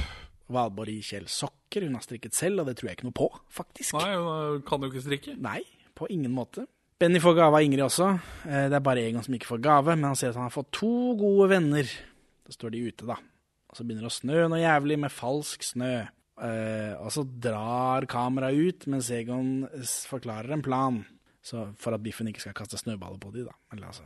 Valborg 0.52 0.92
gir 0.98 1.06
Kjell 1.14 1.30
sokker 1.32 1.86
hun 1.86 1.96
har 1.96 2.04
strikket 2.04 2.36
selv, 2.36 2.60
og 2.64 2.68
det 2.68 2.76
tror 2.80 2.90
jeg 2.90 2.98
ikke 3.00 3.08
noe 3.08 3.16
på, 3.16 3.30
faktisk. 3.56 3.96
Nei, 3.96 4.18
hun 4.20 4.66
kan 4.68 4.84
jo 4.84 4.90
ikke 4.92 5.06
strikke. 5.06 5.38
Nei, 5.40 5.62
på 5.96 6.10
ingen 6.12 6.34
måte. 6.36 6.66
Benny 7.00 7.22
får 7.24 7.38
gave 7.38 7.56
av 7.56 7.64
Ingrid 7.64 7.86
også. 7.86 8.10
Eh, 8.50 8.66
Det 8.68 8.76
er 8.76 8.84
bare 8.84 9.06
Egon 9.08 9.24
som 9.24 9.38
ikke 9.38 9.48
får 9.54 9.62
gave, 9.64 9.96
men 9.96 10.10
han 10.10 10.18
ser 10.20 10.34
at 10.34 10.36
han 10.42 10.50
har 10.50 10.56
fått 10.58 10.74
to 10.76 10.92
gode 11.16 11.48
venner. 11.54 11.88
Da 12.44 12.52
står 12.58 12.74
de 12.76 12.84
ute, 12.90 13.08
da. 13.08 13.16
Og 13.70 13.78
så 13.78 13.86
begynner 13.86 14.04
det 14.04 14.12
å 14.12 14.18
snø 14.20 14.42
noe 14.50 14.60
jævlig 14.60 15.00
med 15.00 15.14
falsk 15.16 15.64
snø. 15.64 15.94
Eh, 16.44 16.94
og 17.00 17.12
så 17.16 17.24
drar 17.24 18.04
kameraet 18.12 18.60
ut 18.60 18.88
mens 18.92 19.08
Egon 19.16 19.64
forklarer 20.12 20.52
en 20.58 20.66
plan. 20.66 21.00
Så 21.40 21.70
for 21.80 21.96
at 21.96 22.04
Biffen 22.04 22.28
ikke 22.28 22.44
skal 22.44 22.58
kaste 22.58 22.76
snøballer 22.82 23.22
på 23.22 23.32
de, 23.32 23.46
da. 23.48 23.56
Eller 23.72 23.88
altså 23.94 24.04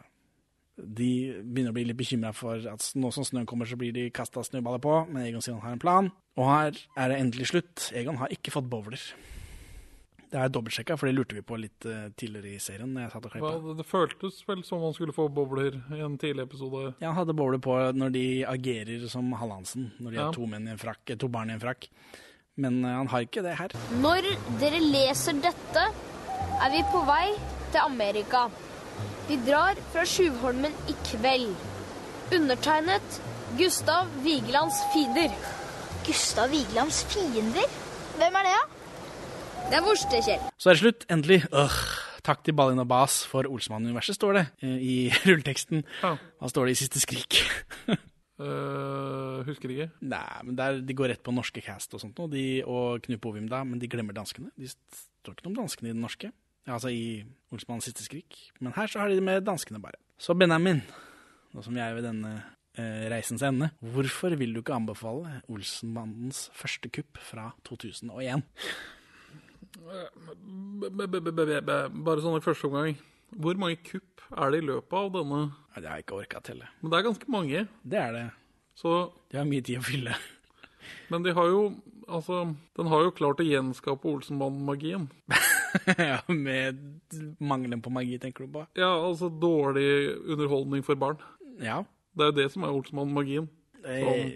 De 0.77 1.09
begynner 1.45 1.69
å 1.69 1.75
bli 1.75 1.83
litt 1.85 1.97
bekymra 1.99 2.31
for 2.33 2.57
at 2.71 2.87
nå 2.97 3.11
som 3.13 3.23
snøen 3.27 3.45
kommer, 3.45 3.65
så 3.69 3.77
blir 3.77 3.93
de 3.93 4.07
kasta 4.09 4.41
snøballer 4.41 4.81
på, 4.81 4.95
men 5.11 5.27
Egon 5.27 5.41
sier 5.45 5.53
han 5.53 5.61
har 5.67 5.75
en 5.77 5.83
plan. 5.83 6.09
Og 6.39 6.47
her 6.49 6.79
er 6.97 7.09
det 7.13 7.19
endelig 7.21 7.51
slutt. 7.51 7.91
Egon 7.93 8.17
har 8.17 8.33
ikke 8.33 8.51
fått 8.55 8.69
bowler. 8.71 8.97
Det 10.33 10.39
er 10.41 10.49
dobbeltsjekka, 10.49 10.95
for 10.97 11.05
det 11.05 11.13
lurte 11.13 11.35
vi 11.37 11.43
på 11.45 11.59
litt 11.61 11.85
eh, 11.85 12.07
tidligere 12.17 12.55
i 12.55 12.61
serien. 12.63 12.89
Når 12.89 13.03
jeg 13.03 13.11
satt 13.13 13.27
og 13.29 13.33
klippet. 13.35 13.53
ja, 13.69 13.73
det 13.77 13.85
føltes 13.85 14.39
vel 14.49 14.63
som 14.65 14.81
han 14.81 14.95
skulle 14.97 15.13
få 15.13 15.27
bowler 15.29 15.77
i 15.93 15.99
en 16.01 16.15
tidlig 16.17 16.47
episode. 16.47 16.95
Ja, 17.03 17.11
han 17.11 17.19
hadde 17.19 17.35
bowler 17.37 17.61
på 17.61 17.75
når 17.93 18.15
de 18.15 18.25
agerer 18.49 19.05
som 19.13 19.29
Hallandsen, 19.37 19.91
når 20.01 20.09
de 20.09 20.17
Ja. 20.17 20.25
har 20.25 20.33
to, 20.33 20.47
menn 20.49 20.65
i 20.67 20.71
en 20.73 20.81
frakk, 20.81 21.05
eh, 21.13 21.15
to 21.21 21.29
barn 21.29 21.51
i 21.51 21.53
en 21.53 21.61
frakk. 21.61 21.85
Men 22.57 22.81
eh, 22.83 22.95
han 22.97 23.07
har 23.13 23.21
ikke 23.29 23.43
det 23.45 23.53
her. 23.61 23.77
Når 24.01 24.25
dere 24.57 24.81
leser 24.81 25.37
dette, 25.37 25.85
er 26.65 26.69
vi 26.73 26.81
på 26.89 27.05
vei 27.05 27.35
til 27.69 27.81
Amerika. 27.85 28.47
Vi 29.23 29.37
drar 29.39 29.77
fra 29.93 30.03
Sjuvholmen 30.03 30.73
i 30.91 30.93
kveld. 31.07 31.53
Undertegnet 32.35 33.19
Gustav 33.55 34.09
Vigelands 34.23 34.81
fiender. 34.91 35.31
Gustav 36.03 36.51
Vigelands 36.51 37.05
fiender? 37.07 37.69
Hvem 38.17 38.35
er 38.39 38.49
det, 38.49 38.55
da? 38.57 39.61
Det 39.69 39.77
er 39.79 39.85
Vorstekjell. 39.85 40.43
Så 40.59 40.69
er 40.69 40.75
det 40.75 40.81
slutt, 40.81 41.07
endelig. 41.07 41.39
Øh, 41.55 41.79
takk 42.27 42.43
til 42.43 42.57
Ballin 42.59 42.83
og 42.83 42.89
Bas 42.91 43.21
for 43.31 43.47
Olsmann-universet, 43.47 44.19
står 44.19 44.35
det 44.41 44.45
eh, 44.59 44.75
i 44.83 44.97
rulleteksten. 45.29 45.87
Hva 46.03 46.51
står 46.51 46.67
det 46.67 46.75
i 46.75 46.81
siste 46.83 46.99
skrik? 46.99 47.39
Uh, 47.87 49.39
husker 49.47 49.71
ikke. 49.71 49.87
Nei, 50.03 50.43
men 50.43 50.59
der, 50.59 50.83
de 50.83 50.99
går 50.99 51.13
rett 51.13 51.23
på 51.23 51.31
norske 51.31 51.63
cast 51.63 51.95
og 51.95 52.03
sånt 52.03 52.19
nå, 52.19 52.27
de, 52.35 52.47
og 52.67 52.99
Knut 53.07 53.23
Bovim 53.23 53.47
da, 53.47 53.63
men 53.63 53.79
de 53.79 53.87
glemmer 53.87 54.19
danskene. 54.19 54.51
De 54.59 54.67
står 54.67 55.37
ikke 55.37 55.47
noe 55.47 55.55
om 55.55 55.61
danskene 55.63 55.93
i 55.93 55.95
den 55.95 56.03
norske. 56.03 56.35
Ja, 56.67 56.77
altså 56.77 56.91
i 56.93 57.23
Olsmanns 57.53 57.85
siste 57.89 58.05
skrik. 58.05 58.37
Men 58.63 58.73
her 58.77 58.87
så 58.87 59.01
har 59.01 59.09
de 59.11 59.17
det 59.19 59.23
med 59.25 59.43
danskene 59.45 59.81
bare. 59.83 59.99
Så 60.17 60.35
Benjamin, 60.37 60.79
nå 61.53 61.63
som 61.65 61.75
vi 61.75 61.81
er 61.83 61.93
ved 61.97 62.05
denne 62.07 62.31
eh, 62.79 63.07
reisens 63.11 63.43
ende, 63.43 63.71
hvorfor 63.83 64.35
vil 64.39 64.53
du 64.55 64.61
ikke 64.61 64.75
anbefale 64.77 65.41
Olsenmannens 65.51 66.45
første 66.55 66.89
kupp 66.93 67.19
fra 67.21 67.49
2001? 67.67 68.45
B- 69.73 70.89
b- 70.89 71.07
b- 71.07 71.19
b- 71.19 71.31
b- 71.31 71.61
b- 71.65 72.03
Bare 72.05 72.21
sånn 72.23 72.37
i 72.39 72.43
første 72.45 72.69
omgang. 72.69 72.95
Hvor 73.33 73.57
mange 73.59 73.79
kupp 73.83 74.21
er 74.37 74.53
det 74.53 74.61
i 74.61 74.67
løpet 74.67 74.93
av 74.99 75.09
denne? 75.15 75.39
Ja, 75.73 75.81
det 75.81 75.89
har 75.89 75.97
jeg 75.99 76.05
ikke 76.05 76.19
orka 76.21 76.39
å 76.39 76.45
telle. 76.45 76.67
Men 76.81 76.91
det 76.93 76.99
er 76.99 77.07
ganske 77.09 77.31
mange. 77.33 77.63
Det 77.83 77.99
er 77.99 78.11
det. 78.13 78.25
Så 78.77 78.91
De 79.31 79.37
har 79.41 79.45
mye 79.49 79.65
tid 79.65 79.81
å 79.81 79.85
fylle. 79.85 80.15
Men 81.11 81.23
de 81.25 81.33
har 81.35 81.49
jo 81.51 81.65
Altså, 82.03 82.41
den 82.75 82.87
har 82.91 82.99
jo 83.05 83.13
klart 83.15 83.39
å 83.39 83.45
gjenskape 83.47 84.09
Olsenmannen-magien. 84.11 85.05
ja, 85.97 86.19
med 86.27 86.81
mangelen 87.39 87.81
på 87.83 87.91
magi, 87.93 88.17
tenker 88.21 88.45
du 88.45 88.53
på? 88.57 88.65
Ja, 88.79 88.91
altså 88.93 89.29
dårlig 89.29 89.87
underholdning 90.23 90.85
for 90.85 90.99
barn. 90.99 91.21
Ja. 91.61 91.81
Det 92.13 92.25
er 92.25 92.31
jo 92.31 92.39
det 92.41 92.49
som 92.53 92.65
er 92.65 92.75
Olsmann-magien. 92.75 93.47
Eh, 93.83 94.27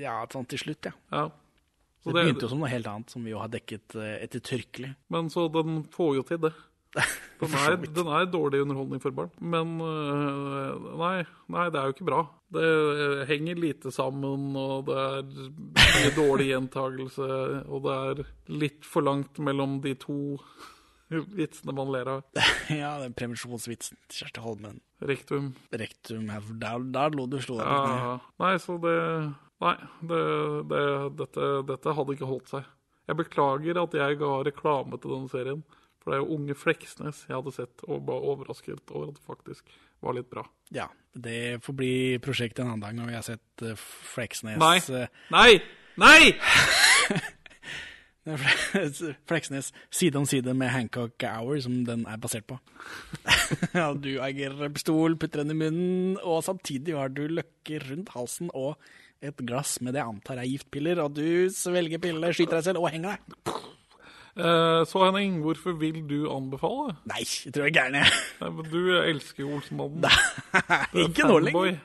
ja, 0.00 0.20
sånn 0.32 0.48
til 0.50 0.62
slutt, 0.62 0.88
ja. 0.88 0.94
Ja. 1.12 1.26
Så 2.02 2.14
det 2.14 2.22
begynte 2.22 2.46
jo 2.46 2.52
som 2.52 2.62
noe 2.62 2.70
helt 2.70 2.86
annet, 2.86 3.10
som 3.10 3.24
vi 3.26 3.32
jo 3.32 3.40
har 3.42 3.50
dekket 3.50 3.96
eh, 3.98 4.16
ettertrykkelig. 4.24 4.92
Men 5.12 5.30
så 5.32 5.48
den 5.52 5.82
får 5.92 6.12
jo 6.20 6.26
til 6.28 6.42
det. 6.46 6.54
Den 7.36 7.52
er, 7.52 7.74
den 7.76 8.06
er 8.08 8.24
dårlig 8.32 8.62
underholdning 8.64 9.00
for 9.02 9.12
barn. 9.12 9.28
Men 9.36 9.74
øh, 9.84 10.86
nei, 10.96 11.26
nei, 11.52 11.64
det 11.68 11.76
er 11.76 11.90
jo 11.90 11.92
ikke 11.92 12.06
bra. 12.08 12.22
Det 12.56 13.26
henger 13.28 13.58
lite 13.60 13.92
sammen, 13.92 14.54
og 14.56 14.86
det 14.88 14.96
er 14.96 15.26
mye 15.76 16.14
dårlig 16.16 16.46
gjentagelse, 16.54 17.28
og 17.68 17.84
det 17.84 17.96
er 18.06 18.22
litt 18.62 18.88
for 18.88 19.04
langt 19.04 19.36
mellom 19.44 19.82
de 19.84 19.92
to 20.00 20.16
vitsene 21.40 21.74
man 21.76 21.90
ler 21.94 22.12
av. 22.16 22.22
ja, 22.82 22.92
den 23.02 23.16
prevensjonsvitsen 23.16 23.98
til 24.08 24.22
Kjersti 24.24 24.44
Holmen. 24.44 24.80
Rektum. 25.06 25.52
Rektum, 25.72 26.30
der, 26.60 26.86
der 26.94 27.16
lå 27.16 27.26
du 27.30 27.38
slo 27.44 27.58
deg. 27.60 27.68
Ja, 27.68 28.14
nei, 28.42 28.54
så 28.62 28.78
det 28.82 28.96
Nei, 29.56 29.72
det, 30.04 30.18
det, 30.68 30.80
dette, 31.16 31.46
dette 31.64 31.92
hadde 31.96 32.12
ikke 32.12 32.28
holdt 32.28 32.50
seg. 32.50 32.66
Jeg 33.08 33.16
beklager 33.22 33.78
at 33.80 33.94
jeg 33.96 34.18
ga 34.20 34.32
reklame 34.44 34.98
til 35.00 35.14
denne 35.14 35.30
serien. 35.32 35.62
For 36.02 36.12
det 36.12 36.18
er 36.18 36.22
jo 36.22 36.36
Unge 36.36 36.54
Fleksnes 36.54 37.22
jeg 37.26 37.34
hadde 37.34 37.54
sett, 37.56 37.84
og 37.88 38.04
var 38.06 38.26
overrasket 38.30 38.92
over 38.92 39.08
at 39.10 39.16
det 39.16 39.24
faktisk 39.26 39.72
var 40.04 40.18
litt 40.18 40.28
bra. 40.30 40.44
Ja, 40.76 40.90
det 41.16 41.62
får 41.64 41.78
bli 41.78 41.94
prosjekt 42.22 42.60
en 42.60 42.68
annen 42.68 42.84
dag 42.84 42.98
når 42.98 43.08
vi 43.10 43.16
har 43.16 43.24
sett 43.26 43.64
uh, 43.64 43.72
Fleksnes 44.12 44.60
Nei. 44.60 44.76
eh, 44.92 45.08
Nei! 45.32 45.50
Nei! 45.96 46.20
Fleksnes 49.30 49.70
side 49.94 50.18
om 50.18 50.26
side 50.26 50.54
med 50.58 50.72
Hancock 50.74 51.22
Hour, 51.22 51.60
som 51.62 51.78
den 51.86 52.04
er 52.10 52.18
basert 52.20 52.48
på. 52.50 52.58
ja, 53.78 53.92
du 53.94 54.16
agerer 54.24 54.72
pistol, 54.74 55.16
putter 55.20 55.44
den 55.44 55.54
i 55.54 55.60
munnen, 55.60 56.16
og 56.22 56.42
samtidig 56.46 56.96
har 56.98 57.12
du 57.14 57.26
løkker 57.30 57.86
rundt 57.92 58.14
halsen 58.16 58.50
og 58.54 58.74
et 59.24 59.38
glass 59.48 59.78
med 59.80 59.94
det 59.96 60.02
jeg 60.02 60.12
antar 60.12 60.42
er 60.42 60.50
giftpiller, 60.50 61.00
og 61.02 61.16
du 61.16 61.48
svelger 61.54 62.02
pillene, 62.02 62.34
skyter 62.36 62.58
deg 62.58 62.68
selv 62.68 62.82
og 62.82 62.90
henger 62.92 63.16
deg. 63.16 63.56
Eh, 64.36 64.82
så 64.84 65.04
Henning, 65.06 65.38
hvorfor 65.40 65.78
vil 65.80 66.02
du 66.08 66.26
anbefale? 66.28 66.98
Nei, 67.08 67.22
jeg 67.24 67.54
tror 67.54 67.64
jeg 67.64 67.72
er 67.72 67.78
gæren, 67.78 67.98
jeg. 68.02 68.18
Nei, 68.42 68.50
men 68.58 68.68
du 68.74 68.80
elsker 68.98 69.46
jo 69.46 69.54
Olsenmannen. 69.56 70.04
Ikke 71.06 71.30
nå 71.30 71.38
lenger. 71.46 71.78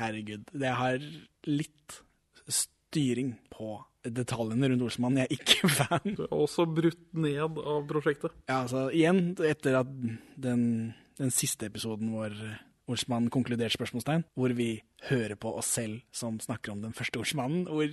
Herregud. 0.00 0.46
Det 0.56 0.72
har 0.78 1.04
litt 1.50 1.98
styring 2.48 3.34
på 3.52 3.76
detaljene 4.04 4.72
rundt 4.72 4.82
Olsmann. 4.88 5.20
Jeg 5.20 5.30
er 5.30 5.36
ikke 5.38 5.70
fan. 5.78 6.16
Du 6.18 6.24
er 6.26 6.34
også 6.34 6.66
brutt 6.66 7.02
ned 7.14 7.38
av 7.44 7.86
prosjektet. 7.90 8.34
Ja, 8.48 8.62
altså 8.64 8.88
igjen, 8.90 9.32
etter 9.46 9.80
at 9.82 9.94
den, 10.42 10.66
den 11.20 11.34
siste 11.34 11.68
episoden 11.70 12.12
vår 12.14 12.36
Olsmann 12.90 13.28
konkluderte 13.32 13.76
spørsmålstegn, 13.76 14.24
hvor 14.34 14.52
vi 14.58 14.82
hører 15.06 15.36
på 15.38 15.52
oss 15.58 15.68
selv 15.78 16.00
som 16.14 16.40
snakker 16.42 16.72
om 16.74 16.80
den 16.82 16.94
første 16.96 17.20
Olsmannen, 17.20 17.62
hvor 17.70 17.86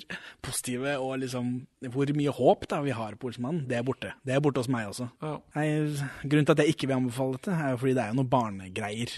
positive 0.45 0.95
og 0.97 1.19
liksom 1.21 1.51
Hvor 1.93 2.09
mye 2.17 2.33
håp 2.33 2.65
da 2.71 2.81
vi 2.85 2.95
har 2.97 3.15
på 3.15 3.29
Olsmannen, 3.29 3.67
det 3.69 3.77
er 3.77 3.85
borte. 3.85 4.15
Det 4.25 4.33
er 4.33 4.41
borte 4.43 4.63
hos 4.63 4.71
meg 4.71 4.89
også. 4.89 5.11
Ja. 5.21 5.35
Nei, 5.55 5.67
grunnen 6.25 6.49
til 6.49 6.55
at 6.55 6.63
jeg 6.63 6.73
ikke 6.73 6.89
vil 6.89 6.97
anbefale 6.97 7.37
dette, 7.37 7.53
er 7.53 7.75
jo 7.75 7.81
fordi 7.83 7.95
det 7.97 8.03
er 8.03 8.11
jo 8.11 8.19
noen 8.19 8.33
barnegreier. 8.33 9.13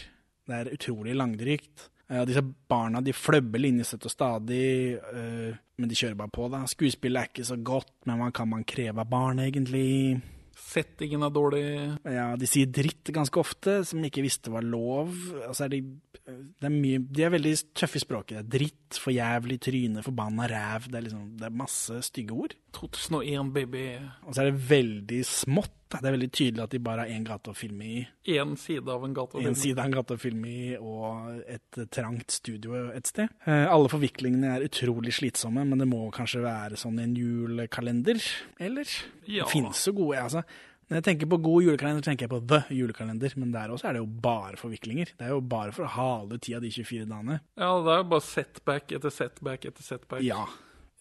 Det 0.51 0.59
er 0.59 0.73
utrolig 0.75 1.15
langdrygt. 1.15 1.87
Eh, 2.11 2.25
disse 2.27 2.43
barna 2.43 2.99
de 3.03 3.13
fløbber 3.15 3.63
linjesett 3.63 4.03
og 4.07 4.11
stadig, 4.11 4.97
uh, 4.99 5.55
men 5.79 5.89
de 5.89 5.97
kjører 5.97 6.19
bare 6.19 6.33
på. 6.35 6.49
da. 6.51 6.65
Skuespillet 6.67 7.21
er 7.21 7.31
ikke 7.31 7.47
så 7.47 7.57
godt, 7.57 7.93
men 8.09 8.19
hva 8.19 8.29
kan 8.35 8.51
man 8.51 8.67
kreve 8.67 9.03
av 9.03 9.09
barn, 9.09 9.39
egentlig? 9.45 10.19
Settingen 10.61 11.23
er 11.25 11.31
dårlig. 11.33 11.63
Ja, 12.05 12.27
de 12.39 12.47
sier 12.47 12.69
dritt 12.69 13.09
ganske 13.15 13.39
ofte, 13.39 13.79
som 13.87 14.03
ikke 14.05 14.23
visste 14.23 14.51
var 14.53 14.65
lov. 14.67 15.15
Altså 15.47 15.65
er 15.65 15.73
de, 15.73 15.79
det 16.27 16.67
er 16.67 16.75
mye, 16.75 17.01
de 17.01 17.25
er 17.25 17.33
veldig 17.33 17.53
tøffe 17.79 17.97
i 17.97 18.03
språket. 18.03 18.37
Det 18.37 18.43
er 18.43 18.51
dritt, 18.59 18.99
for 19.01 19.15
jævlig, 19.15 19.57
tryne, 19.63 20.03
forbanna 20.05 20.47
ræv. 20.51 20.89
Det 20.91 20.99
er, 20.99 21.05
liksom, 21.07 21.25
det 21.39 21.47
er 21.47 21.59
masse 21.63 22.01
stygge 22.11 22.37
ord. 22.45 22.55
2001, 22.77 23.53
baby. 23.55 23.85
Og 24.27 24.35
så 24.35 24.43
er 24.43 24.51
det 24.51 24.65
veldig 24.69 25.21
smått. 25.27 25.77
Det 25.99 26.07
er 26.07 26.15
veldig 26.15 26.31
tydelig 26.31 26.63
at 26.63 26.71
de 26.71 26.79
bare 26.79 27.03
har 27.05 27.11
én 27.11 27.25
gate 27.27 27.51
å 27.51 27.57
filme 27.57 27.83
i. 27.83 27.99
Én 28.31 28.55
side 28.59 28.87
av 28.89 29.03
en 29.03 29.13
gate. 29.17 29.35
å 29.35 29.43
En 29.45 29.57
side 29.59 29.77
av 29.81 29.89
en 29.89 29.95
gate 29.97 30.15
å 30.15 30.21
filme 30.21 30.47
i, 30.47 30.65
og 30.79 31.43
et 31.51 31.81
trangt 31.91 32.31
studio 32.31 32.87
et 32.95 33.07
sted. 33.11 33.29
Eh, 33.45 33.65
alle 33.67 33.91
forviklingene 33.91 34.55
er 34.55 34.67
utrolig 34.69 35.13
slitsomme, 35.17 35.65
men 35.67 35.83
det 35.83 35.89
må 35.91 36.05
kanskje 36.15 36.43
være 36.45 36.79
sånn 36.79 36.99
en 37.03 37.15
julekalender, 37.17 38.21
eller? 38.59 38.97
Ja. 39.27 39.43
Det 39.43 39.51
finnes 39.51 39.83
jo 39.87 39.93
gode, 39.99 40.21
altså. 40.23 40.45
Når 40.91 40.99
jeg 40.99 41.03
tenker 41.05 41.27
på 41.31 41.37
god 41.39 41.63
julekalender, 41.63 42.03
tenker 42.03 42.25
jeg 42.27 42.31
på 42.33 42.41
The 42.51 42.57
julekalender, 42.75 43.31
men 43.39 43.53
der 43.53 43.71
også 43.71 43.87
er 43.87 43.95
det 43.95 44.01
jo 44.01 44.09
bare 44.25 44.57
forviklinger. 44.59 45.13
Det 45.15 45.23
er 45.23 45.29
jo 45.31 45.39
bare 45.39 45.71
for 45.71 45.87
å 45.87 45.93
hale 45.93 46.39
tida 46.43 46.59
de 46.59 46.67
24 46.67 47.05
dagene. 47.07 47.37
Ja, 47.55 47.69
det 47.85 47.93
er 47.93 48.01
jo 48.01 48.09
bare 48.11 48.25
setback 48.27 48.91
etter 48.97 49.13
setback 49.15 49.69
etter 49.69 49.87
setback. 49.87 50.25
Ja. 50.27 50.43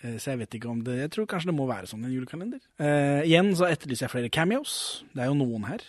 Eh, 0.03 0.17
Så 0.19 0.33
jeg 0.33 0.39
vet 0.43 0.55
ikke 0.59 0.71
om 0.71 0.83
det 0.85 0.99
Jeg 0.99 1.11
tror 1.15 1.27
kanskje 1.27 1.51
det 1.53 1.57
må 1.59 1.67
være 1.69 1.87
sånn 1.91 2.05
i 2.05 2.11
en 2.11 2.15
julekalender. 2.19 2.61
Eh, 2.81 3.23
igjen 3.29 3.55
så 3.57 3.69
etterlyser 3.71 4.07
jeg 4.09 4.15
flere 4.15 4.31
cameos. 4.33 5.03
Det 5.15 5.23
er 5.25 5.33
jo 5.33 5.39
noen 5.41 5.67
her. 5.69 5.81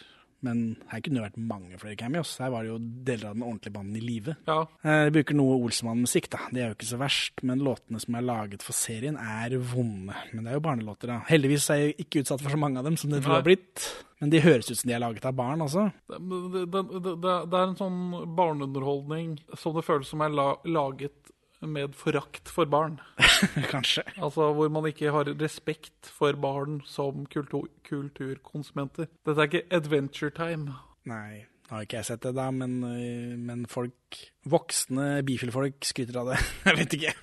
Men 0.41 0.75
her 0.89 1.01
kunne 1.05 1.19
det 1.19 1.27
vært 1.27 1.37
mange 1.37 1.77
flere 1.77 1.95
cameos. 1.99 2.31
Her 2.41 2.49
var 2.49 2.63
det 2.65 2.71
jo 2.71 2.77
deler 3.05 3.27
av 3.29 3.35
den 3.37 3.43
ordentlige 3.45 3.75
banden 3.75 3.97
i 3.99 4.01
live. 4.01 4.33
Ja. 4.49 4.63
Eh, 4.81 5.03
jeg 5.05 5.13
bruker 5.19 5.37
noe 5.37 5.59
Olsmann-musikk, 5.67 6.31
da. 6.33 6.39
Det 6.49 6.63
er 6.63 6.71
jo 6.71 6.77
ikke 6.79 6.89
så 6.89 6.97
verst. 6.97 7.43
Men 7.45 7.61
låtene 7.61 8.01
som 8.01 8.17
er 8.17 8.25
laget 8.25 8.65
for 8.65 8.73
serien, 8.73 9.19
er 9.21 9.53
vonde. 9.59 10.15
Men 10.33 10.43
det 10.43 10.49
er 10.49 10.57
jo 10.57 10.63
barnelåter, 10.65 11.11
da. 11.13 11.19
Heldigvis 11.29 11.69
er 11.69 11.83
jeg 11.83 11.95
ikke 12.07 12.23
utsatt 12.23 12.41
for 12.41 12.49
så 12.49 12.57
mange 12.57 12.81
av 12.81 12.89
dem 12.89 12.97
som 12.97 13.13
det 13.13 13.21
tror 13.21 13.37
har 13.37 13.45
blitt. 13.45 13.85
Men 14.21 14.33
de 14.33 14.41
høres 14.41 14.69
ut 14.71 14.77
som 14.77 14.89
de 14.89 14.93
er 14.97 15.01
laget 15.05 15.25
av 15.29 15.37
barn. 15.37 15.61
Det, 15.61 15.85
det, 16.09 16.65
det, 16.73 16.83
det, 17.05 17.37
det 17.53 17.61
er 17.61 17.67
en 17.67 17.77
sånn 17.77 18.01
barneunderholdning 18.37 19.37
som 19.57 19.77
det 19.77 19.85
føles 19.85 20.09
som 20.09 20.21
er 20.25 20.33
la, 20.33 20.55
laget 20.65 21.20
med 21.67 21.95
forakt 21.97 22.49
for 22.49 22.69
barn. 22.69 22.99
Kanskje. 23.73 24.03
Altså 24.17 24.51
hvor 24.55 24.71
man 24.73 24.87
ikke 24.89 25.13
har 25.13 25.29
respekt 25.41 26.09
for 26.09 26.37
barn 26.41 26.81
som 26.87 27.25
kultur, 27.31 27.67
kulturkonsumenter. 27.87 29.09
Dette 29.25 29.37
er 29.37 29.49
ikke 29.49 29.65
adventure 29.77 30.33
time. 30.35 30.77
Nei, 31.09 31.45
nå 31.67 31.77
har 31.77 31.87
ikke 31.87 32.01
jeg 32.01 32.09
sett 32.11 32.23
det, 32.25 32.33
da, 32.37 32.49
men, 32.53 32.79
øh, 32.83 33.35
men 33.39 33.65
folk 33.69 34.19
Voksne 34.51 35.21
bifilfolk 35.25 35.85
skryter 35.85 36.17
av 36.19 36.33
det. 36.33 36.39
Jeg 36.67 36.77
vet 36.79 36.95
ikke. 36.97 37.13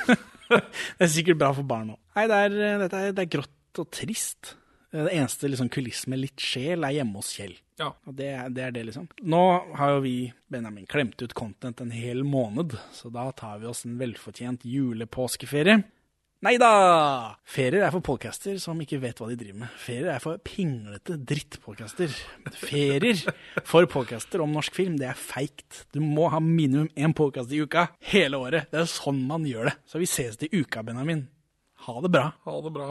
det 0.98 1.04
er 1.06 1.12
sikkert 1.12 1.38
bra 1.42 1.52
for 1.54 1.68
barn 1.68 1.92
òg. 1.94 2.00
Nei, 2.16 2.24
det 2.32 2.38
er, 2.48 2.56
er, 2.88 3.12
det 3.14 3.24
er 3.26 3.30
grått 3.30 3.80
og 3.80 3.90
trist. 3.94 4.54
Det 4.90 5.12
eneste 5.14 5.46
liksom, 5.46 5.68
kulissen 5.70 6.10
med 6.10 6.24
litt 6.24 6.42
sjel 6.42 6.82
er 6.82 6.96
hjemme 6.96 7.20
hos 7.20 7.30
Kjell. 7.36 7.54
Ja. 7.80 7.94
Og 8.04 8.16
det, 8.16 8.28
det 8.56 8.66
er 8.66 8.74
det, 8.76 8.84
liksom. 8.90 9.08
Nå 9.24 9.44
har 9.78 9.94
jo 9.94 10.02
vi, 10.04 10.16
Benjamin, 10.52 10.88
klemt 10.90 11.20
ut 11.22 11.32
content 11.36 11.80
en 11.80 11.94
hel 11.94 12.22
måned, 12.28 12.76
så 12.92 13.12
da 13.12 13.30
tar 13.32 13.62
vi 13.62 13.70
oss 13.70 13.86
en 13.88 13.96
velfortjent 14.00 14.66
julepåskeferie. 14.68 15.80
Nei 16.40 16.54
da! 16.56 17.36
Ferier 17.44 17.82
er 17.84 17.92
for 17.92 18.00
podcaster 18.04 18.56
som 18.62 18.78
ikke 18.80 18.96
vet 19.02 19.18
hva 19.20 19.26
de 19.28 19.36
driver 19.36 19.58
med. 19.60 19.72
Ferier 19.76 20.14
er 20.14 20.22
for 20.24 20.40
pinglete 20.40 21.18
drittpodcaster. 21.28 22.14
Ferier 22.56 23.20
for 23.68 23.84
podcaster 23.92 24.40
om 24.40 24.54
norsk 24.56 24.78
film, 24.78 24.96
det 25.00 25.10
er 25.10 25.20
feigt. 25.20 25.82
Du 25.92 26.00
må 26.00 26.30
ha 26.32 26.40
minimum 26.40 26.88
én 26.96 27.12
podkast 27.16 27.52
i 27.52 27.60
uka 27.60 27.90
hele 28.12 28.40
året. 28.40 28.72
Det 28.72 28.80
er 28.80 28.88
sånn 28.88 29.20
man 29.28 29.44
gjør 29.48 29.68
det. 29.68 29.76
Så 29.84 30.00
vi 30.00 30.08
ses 30.08 30.40
til 30.40 30.62
uka, 30.62 30.80
Benjamin. 30.80 31.26
Ha 31.84 32.00
det 32.06 32.12
bra. 32.16 32.30
Ha 32.48 32.58
det 32.64 32.76
bra. 32.76 32.90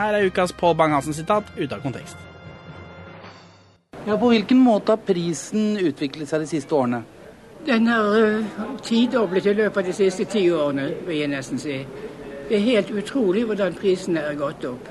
Her 0.00 0.16
er 0.16 0.30
ukas 0.30 0.52
Pål 0.56 0.78
Bang-Hansen-sitat 0.80 1.50
ute 1.58 1.76
av 1.76 1.82
kontekst. 1.84 2.16
Ja, 4.06 4.16
På 4.16 4.30
hvilken 4.32 4.62
måte 4.64 4.94
har 4.94 5.02
prisen 5.04 5.76
utviklet 5.76 6.30
seg 6.30 6.40
de 6.40 6.48
siste 6.48 6.72
årene? 6.72 7.02
Den 7.66 7.90
har 7.92 8.16
uh, 8.16 8.70
tidoblet 8.80 9.50
i 9.50 9.54
løpet 9.58 9.82
av 9.82 9.90
de 9.90 9.96
siste 9.98 10.24
ti 10.24 10.46
årene, 10.48 10.86
vil 11.04 11.20
jeg 11.20 11.28
nesten 11.34 11.60
si. 11.60 11.76
Det 12.48 12.56
er 12.56 12.64
helt 12.64 12.94
utrolig 12.96 13.44
hvordan 13.50 13.76
prisene 13.76 14.24
er 14.24 14.40
gått 14.40 14.64
opp. 14.70 14.88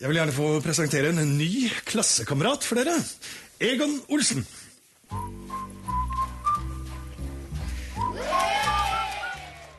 Jeg 0.00 0.08
vil 0.08 0.18
gjerne 0.22 0.36
få 0.36 0.48
presentere 0.64 1.12
en 1.12 1.36
ny 1.36 1.68
klassekamerat 1.84 2.64
for 2.64 2.80
dere. 2.80 2.96
Egon 3.60 3.98
Olsen. 4.08 4.48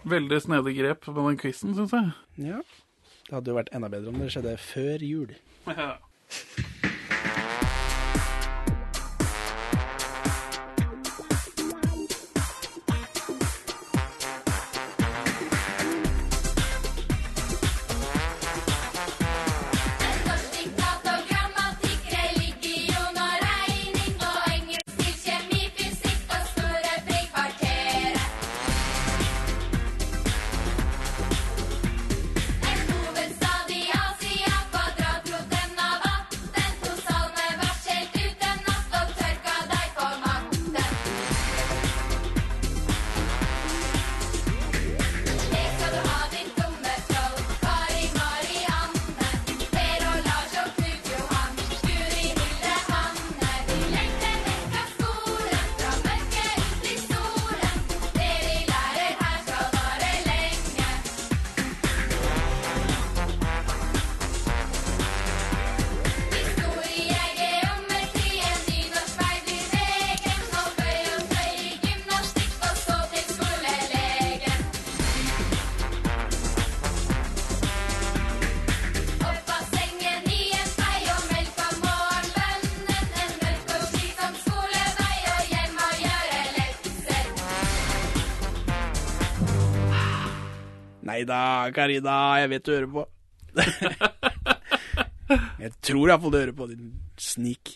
Veldig 0.05 0.37
snedig 0.43 0.75
grep 0.77 1.07
med 1.09 1.21
den 1.31 1.37
quizen, 1.41 1.73
syns 1.77 1.93
jeg. 1.95 2.11
Ja. 2.45 2.59
Det 3.25 3.33
hadde 3.33 3.49
jo 3.49 3.57
vært 3.57 3.71
enda 3.73 3.89
bedre 3.89 4.11
om 4.13 4.19
det 4.21 4.31
skjedde 4.35 4.57
før 4.61 5.05
jul. 5.05 5.35
Ja. 5.75 5.95
Karina, 91.73 92.15
jeg 92.41 92.51
vet 92.51 92.65
du 92.65 92.71
hører 92.75 92.91
på. 92.93 93.05
jeg 95.63 95.73
tror 95.81 96.11
iallfall 96.11 96.33
du 96.33 96.39
hører 96.39 96.55
på, 96.57 96.69
din 96.71 96.93
snik. 97.17 97.75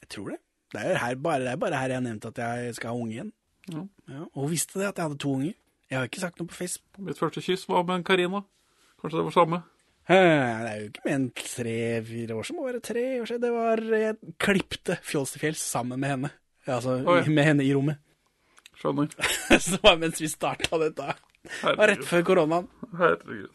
Jeg 0.00 0.10
tror 0.14 0.34
det. 0.34 0.40
Det 0.74 0.82
er, 0.82 0.98
her 1.02 1.20
bare, 1.22 1.44
det 1.44 1.52
er 1.52 1.60
bare 1.60 1.78
her 1.78 1.94
jeg 1.94 2.00
har 2.00 2.04
nevnt 2.04 2.26
at 2.30 2.42
jeg 2.42 2.74
skal 2.78 2.92
ha 2.92 3.00
unge 3.00 3.16
igjen. 3.16 3.32
Ja. 3.72 3.86
Ja, 4.10 4.26
og 4.34 4.50
visste 4.50 4.78
det, 4.78 4.90
at 4.90 4.98
jeg 4.98 5.08
hadde 5.08 5.22
to 5.22 5.32
unger. 5.38 5.54
Jeg 5.90 5.98
har 5.98 6.08
ikke 6.08 6.22
sagt 6.22 6.40
noe 6.40 6.50
på 6.50 6.58
Facebook. 6.58 6.98
Mitt 7.06 7.18
første 7.18 7.42
kyss 7.42 7.66
var 7.68 7.86
med 7.86 8.00
en 8.00 8.06
Karina. 8.06 8.42
Kanskje 9.00 9.18
det 9.18 9.26
var 9.28 9.34
samme? 9.34 9.62
Det 10.06 10.16
er 10.16 10.74
jo 10.78 10.86
ikke 10.86 11.04
mer 11.04 11.14
enn 11.16 11.30
tre-fire 11.34 12.34
år 12.36 12.46
siden, 12.46 12.58
må 12.60 12.66
være 12.68 12.82
tre 12.84 13.04
år 13.20 13.26
siden. 13.26 13.42
Det 13.42 13.54
var 13.54 13.82
Jeg 13.98 14.34
klipte 14.38 14.98
Fjols 15.02 15.32
til 15.34 15.42
fjells 15.42 15.62
sammen 15.66 16.00
med 16.00 16.14
henne. 16.14 16.30
Altså 16.66 17.00
oh, 17.02 17.18
ja. 17.18 17.30
med 17.30 17.46
henne 17.46 17.66
i 17.66 17.72
rommet. 17.74 17.98
Skjønner. 18.76 19.10
Så 19.62 19.76
det 19.76 19.82
var 19.82 19.98
mens 19.98 20.22
vi 20.22 20.30
starta 20.30 20.78
dette. 20.82 21.14
Det 21.62 21.76
var 21.78 21.92
rett 21.92 22.06
før 22.06 22.24
koronaen. 22.26 22.70
Herregud. 22.98 23.50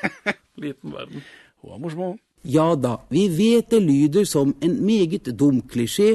Liten 0.62 0.94
verden. 0.94 1.24
Hun 1.62 1.74
er 1.76 1.82
morsom, 1.82 2.02
hun. 2.10 2.18
Ja 2.46 2.68
da, 2.78 2.96
vi 3.10 3.26
vet 3.32 3.72
det 3.72 3.80
lyder 3.82 4.24
som 4.28 4.52
en 4.62 4.76
meget 4.86 5.32
dum 5.38 5.58
klisjé. 5.66 6.14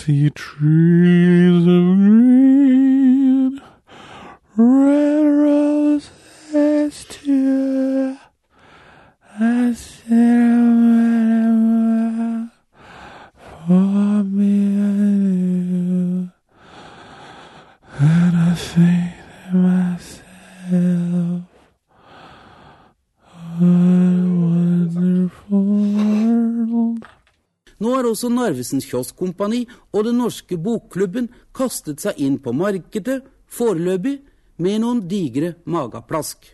see 0.00 0.30
tree. 0.30 0.99
Også 28.12 28.30
Narvesen 28.32 28.82
Kioskkompani 28.84 29.64
og 29.92 30.04
Den 30.06 30.20
norske 30.20 30.58
bokklubben 30.58 31.30
kastet 31.56 32.02
seg 32.02 32.18
inn 32.18 32.38
på 32.42 32.52
markedet, 32.52 33.22
foreløpig 33.50 34.18
med 34.60 34.82
noen 34.84 35.04
digre 35.08 35.54
magaplask. 35.64 36.52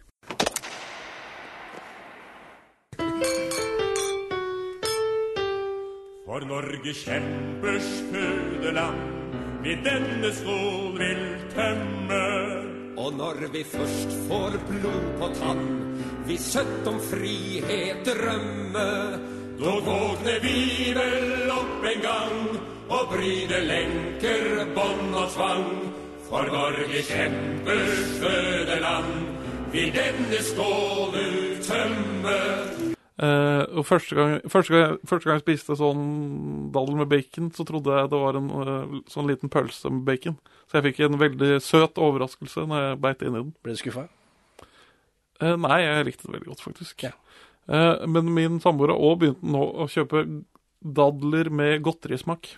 For 6.27 6.45
Norge 6.45 6.93
kjempers 6.93 7.93
fødeland 8.13 9.17
vi 9.67 9.75
denne 9.83 10.29
skål 10.31 10.99
vil 11.01 11.23
tømme. 11.55 12.25
Og 13.03 13.17
når 13.19 13.49
vi 13.53 13.63
først 13.67 14.13
får 14.29 14.59
blod 14.69 15.09
på 15.19 15.31
tann, 15.41 15.65
vi 16.29 16.37
søtt 16.39 16.87
om 16.87 17.01
frihet 17.11 18.07
drømme. 18.07 18.87
Da 19.57 19.73
våkne 19.81 20.35
vi 20.43 20.93
vel 20.93 21.49
opp 21.49 21.85
en 21.89 22.03
gang 22.03 22.41
og 22.93 23.07
bryter 23.09 23.63
lenker, 23.65 24.67
bånd 24.77 25.15
og 25.17 25.31
tvang. 25.33 25.71
For 26.27 26.51
Norge 26.53 27.01
kjemper 27.07 27.81
fødeland 28.19 29.15
vil 29.73 29.95
denne 29.95 30.43
skål 30.45 31.17
tømme. 31.65 32.37
Eh, 33.17 33.63
og 33.73 33.87
første 33.89 34.19
gang, 34.19 34.35
første, 34.45 34.75
gang, 34.75 34.99
første 35.09 35.31
gang 35.31 35.39
jeg 35.39 35.47
spiste 35.47 35.79
sånn 35.81 36.03
dadel 36.75 36.99
med 37.01 37.09
bacon, 37.09 37.49
så 37.57 37.65
trodde 37.65 37.95
jeg 37.97 38.11
det 38.13 38.21
var 38.27 38.37
en 38.37 38.51
eh, 38.61 38.99
sånn 39.09 39.31
liten 39.31 39.53
pølse 39.53 39.89
med 39.89 40.05
bacon. 40.05 40.37
Så 40.69 40.77
jeg 40.77 40.91
fikk 40.91 41.07
en 41.07 41.21
veldig 41.23 41.55
søt 41.65 41.97
overraskelse 41.97 42.67
når 42.69 42.91
jeg 42.91 43.01
beit 43.07 43.25
inn 43.25 43.33
i 43.33 43.41
den. 43.41 43.55
Ble 43.65 43.73
du 43.73 43.81
skuffa? 43.81 44.05
Eh, 45.41 45.57
nei, 45.65 45.81
jeg 45.87 46.11
likte 46.11 46.29
det 46.29 46.37
veldig 46.37 46.53
godt, 46.53 46.67
faktisk. 46.67 47.07
Eh, 47.09 47.17
men 47.67 48.31
min 48.35 48.61
samboer 48.63 48.95
har 48.95 49.03
òg 49.03 49.19
begynt 49.23 49.43
nå 49.43 49.63
å 49.83 49.89
kjøpe 49.91 50.23
dadler 50.81 51.51
med 51.51 51.83
godterismak. 51.83 52.53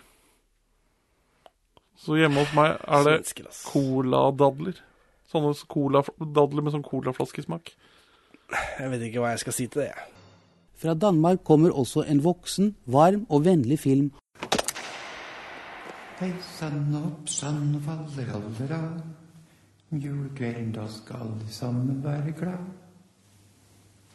Så 1.99 2.15
hjemme 2.19 2.45
hos 2.45 2.53
meg 2.55 2.77
er 2.87 3.07
det 3.07 3.47
coladadler. 3.67 4.77
Sånne 5.29 5.51
cola, 5.69 6.03
dadler 6.19 6.65
med 6.65 6.73
sånn 6.73 6.85
colaflaskesmak. 6.85 7.73
Jeg 8.79 8.93
vet 8.93 9.03
ikke 9.09 9.21
hva 9.21 9.33
jeg 9.35 9.43
skal 9.43 9.55
si 9.55 9.67
til 9.67 9.83
det. 9.83 9.91
jeg. 9.91 10.07
Fra 10.79 10.95
Danmark 10.95 11.43
kommer 11.43 11.75
også 11.75 12.05
en 12.07 12.23
voksen, 12.23 12.75
varm 12.87 13.25
og 13.29 13.43
vennlig 13.45 13.81
film 13.83 14.11
Hei 16.19 16.33
sann 16.43 16.95
opp 16.99 17.29
sann 17.31 17.75
og 17.77 17.83
faller 17.85 18.31
aller 18.35 18.71
av. 18.75 18.95
Julekvelden, 20.03 20.73
da 20.75 20.83
skal 20.91 21.21
alle 21.23 21.47
sammen 21.47 22.01
være 22.03 22.33
glad. 22.35 22.88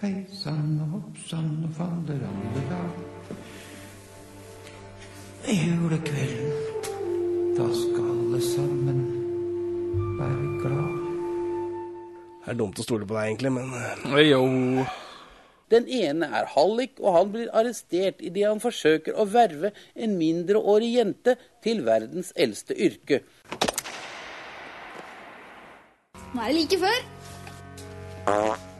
Hei 0.05 0.27
sann 0.37 0.75
og 0.85 0.89
hopp 0.99 1.21
sann 1.25 1.63
og 1.65 1.79
av. 1.81 2.97
Julekvelden, 5.49 6.51
da 7.57 7.69
skal 7.73 8.11
alle 8.13 8.41
sammen 8.45 8.99
være 10.19 10.51
glad. 10.61 10.99
Det 12.43 12.53
er 12.53 12.59
dumt 12.59 12.83
å 12.83 12.85
stole 12.85 13.09
på 13.09 13.17
deg, 13.17 13.31
egentlig, 13.31 13.55
men 13.57 13.73
Jo. 14.27 14.43
Den 15.73 15.89
ene 15.89 16.29
er 16.37 16.53
hallik, 16.53 17.01
og 17.01 17.17
han 17.17 17.33
blir 17.33 17.49
arrestert 17.57 18.21
idet 18.21 18.45
han 18.45 18.61
forsøker 18.61 19.17
å 19.17 19.25
verve 19.25 19.73
en 19.97 20.19
mindreårig 20.21 20.93
jente 20.99 21.39
til 21.65 21.81
verdens 21.89 22.37
eldste 22.37 22.77
yrke. 22.77 23.23
Nå 26.35 26.45
er 26.45 26.53
det 26.53 26.61
like 26.61 26.83
før. 26.85 28.71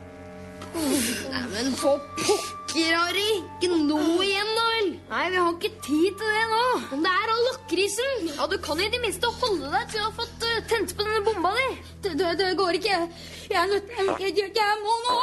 Neimen, 0.75 1.71
for 1.79 2.01
pokker, 2.19 2.91
Harry. 2.99 3.31
Ikke 3.63 3.77
nå 3.79 3.99
igjen, 4.25 4.49
da 4.57 4.65
vel? 4.73 4.89
Nei, 5.07 5.23
vi 5.31 5.39
har 5.39 5.53
ikke 5.53 5.71
tid 5.85 6.17
til 6.19 6.33
det 6.35 6.43
nå. 6.51 6.63
Men 6.89 7.05
det 7.05 7.13
er 7.13 7.31
all 7.35 7.45
lakrisen. 7.47 8.25
Ja, 8.33 8.47
du 8.51 8.57
kan 8.65 8.81
i 8.83 8.89
det 8.91 8.99
minste 9.03 9.31
holde 9.39 9.71
deg 9.71 9.93
til 9.93 10.01
å 10.01 10.09
ha 10.09 10.11
fått 10.17 10.43
uh, 10.43 10.57
tent 10.71 10.91
på 10.97 11.07
denne 11.07 11.23
bomba 11.27 11.53
di. 11.55 11.69
Det, 12.03 12.13
det, 12.19 12.33
det 12.41 12.51
går 12.59 12.79
ikke. 12.81 12.99
Jeg 13.47 13.61
er 13.61 13.71
nødt 13.71 13.95
jeg 13.95 14.09
jeg, 14.25 14.35
jeg, 14.41 14.51
jeg 14.59 14.81
må 14.83 14.97
nå. 15.05 15.17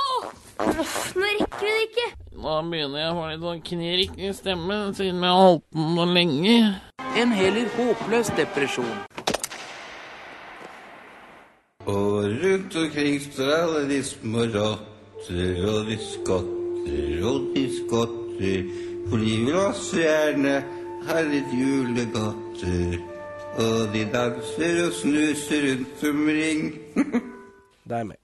Uff, 0.73 0.97
nå 1.19 1.29
rekker 1.29 1.67
vi 1.67 1.77
det 1.77 1.87
ikke. 1.91 2.09
Nå 2.43 2.57
begynner 2.73 3.03
jeg 3.03 3.13
å 3.13 3.19
få 3.19 3.29
litt 3.29 3.45
sånn 3.45 3.65
knirk 3.69 4.19
i 4.19 4.33
stemmen, 4.37 4.95
siden 4.97 5.21
vi 5.21 5.33
har 5.35 5.43
holdt 5.43 5.67
på 5.69 5.89
så 5.99 6.07
lenge. 6.17 6.57
En 7.21 7.35
heller 7.37 7.69
håpløs 7.77 8.33
depresjon. 8.39 8.95
Og 11.93 12.31
rundt 12.41 12.77
omkring 12.79 13.21
står 13.21 13.53
alle 13.59 13.85
de 13.91 14.01
små 14.07 14.47
rotter, 15.23 15.67
og 15.67 15.87
de 15.87 15.99
skotter, 15.99 17.25
og 17.25 17.55
de 17.55 17.71
skotter. 17.87 18.63
For 19.09 19.17
de 19.17 19.37
vil 19.45 19.55
også 19.55 19.97
gjerne 19.97 20.65
ha 21.07 21.21
litt 21.23 21.53
julegodter. 21.53 22.99
Og 23.59 23.93
de 23.93 24.05
danser 24.13 24.87
og 24.87 24.93
snuser 24.93 25.63
rundt 25.69 26.05
omring. 26.09 26.73
det 27.89 27.97
er 27.97 28.05
meg. 28.05 28.17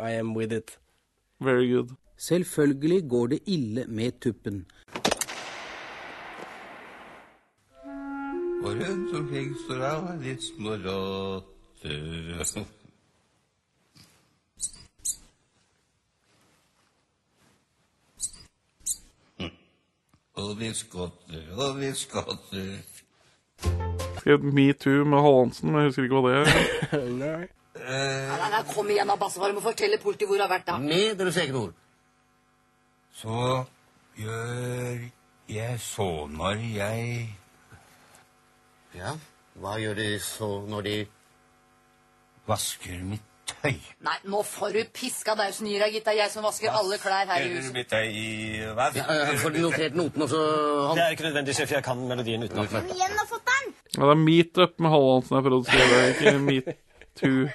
I 0.00 0.18
am 0.18 0.36
with 0.36 0.54
it. 0.54 0.78
Very 1.40 1.72
good. 1.72 1.88
Selvfølgelig 2.16 3.10
går 3.10 3.26
det 3.26 3.38
ille 3.46 3.84
med 3.88 4.12
tuppen. 4.20 4.66
Og 8.64 8.74
rundt 8.74 9.14
omkring 9.14 9.54
står 9.66 9.84
alle 9.84 10.22
litt 10.22 10.42
små 10.42 10.70
rotter. 10.70 12.77
Og 20.38 20.54
vi 20.60 20.70
skotter, 20.76 21.44
og 21.58 21.78
vi 21.80 21.92
skotter. 21.98 22.68
Skrev 24.20 24.44
metoo 24.44 25.04
med 25.08 25.22
Hallandsen, 25.24 25.70
men 25.72 25.80
jeg 25.82 25.90
husker 25.90 26.06
ikke 26.06 26.20
hva 26.20 26.28
det 26.28 26.36
er. 26.38 27.06
Nei. 27.22 27.46
Nei, 27.78 28.36
nei, 28.36 28.48
nei, 28.52 28.60
kom 28.74 28.88
igjen, 28.90 29.10
Abbasfar. 29.10 29.52
Du 29.52 29.58
må 29.58 29.62
fortelle 29.64 29.98
politiet 30.02 30.28
hvor 30.28 30.38
du 30.38 30.42
har 30.44 30.50
vært. 30.50 30.66
da. 30.66 30.78
Med 30.82 31.14
deres 31.20 31.38
egne 31.40 31.60
ord. 31.62 31.76
Så 33.14 33.64
gjør 34.18 35.06
jeg 35.48 35.80
så 35.80 36.08
når 36.30 36.64
jeg 36.74 37.28
Ja, 38.98 39.14
hva 39.62 39.76
gjør 39.78 39.94
de 39.98 40.08
så 40.22 40.48
når 40.68 40.86
de 40.88 40.96
vasker 42.48 43.02
mitt 43.04 43.27
tøy? 43.50 43.74
Nei, 44.06 44.16
nå 44.32 44.40
får 44.46 44.74
du 44.76 44.80
piska 44.94 45.34
dausen 45.38 45.66
i 45.70 45.76
deg, 45.80 45.92
gitt. 45.96 46.04
Det 46.06 46.14
er 46.14 46.18
jeg 46.24 46.32
som 46.32 46.46
vasker 46.46 46.74
alle 46.80 46.98
klær 47.02 47.26
her 47.30 47.44
i 47.46 47.52
huset. 47.56 47.72
mitt 47.74 47.90
tøy 47.90 48.06
i 48.08 48.26
hva? 48.76 48.88
Ja, 48.96 49.06
ja, 49.18 49.36
Får 49.42 49.54
du 49.56 49.60
notert 49.64 49.98
noten 49.98 50.26
også, 50.26 50.42
han? 50.88 50.96
Det 50.98 51.04
er 51.04 51.16
ikke 51.16 51.26
nødvendig, 51.28 51.54
sjef. 51.58 51.72
Jeg 51.76 51.84
kan 51.86 52.02
melodien 52.10 52.44
utenat. 52.46 52.72
Kom 52.74 52.92
igjen 52.96 53.16
da, 53.18 53.26
fatter'n. 53.32 53.70
Ja, 53.96 54.02
det 54.02 54.12
er 54.14 54.20
meetup 54.24 54.78
med 54.84 54.94
Hallandsen 54.94 55.38
jeg 55.38 55.46
prøvde 55.48 55.60
å 55.60 55.68
skrive, 55.68 56.02
ikke 56.14 56.34
metoo. 56.48 57.48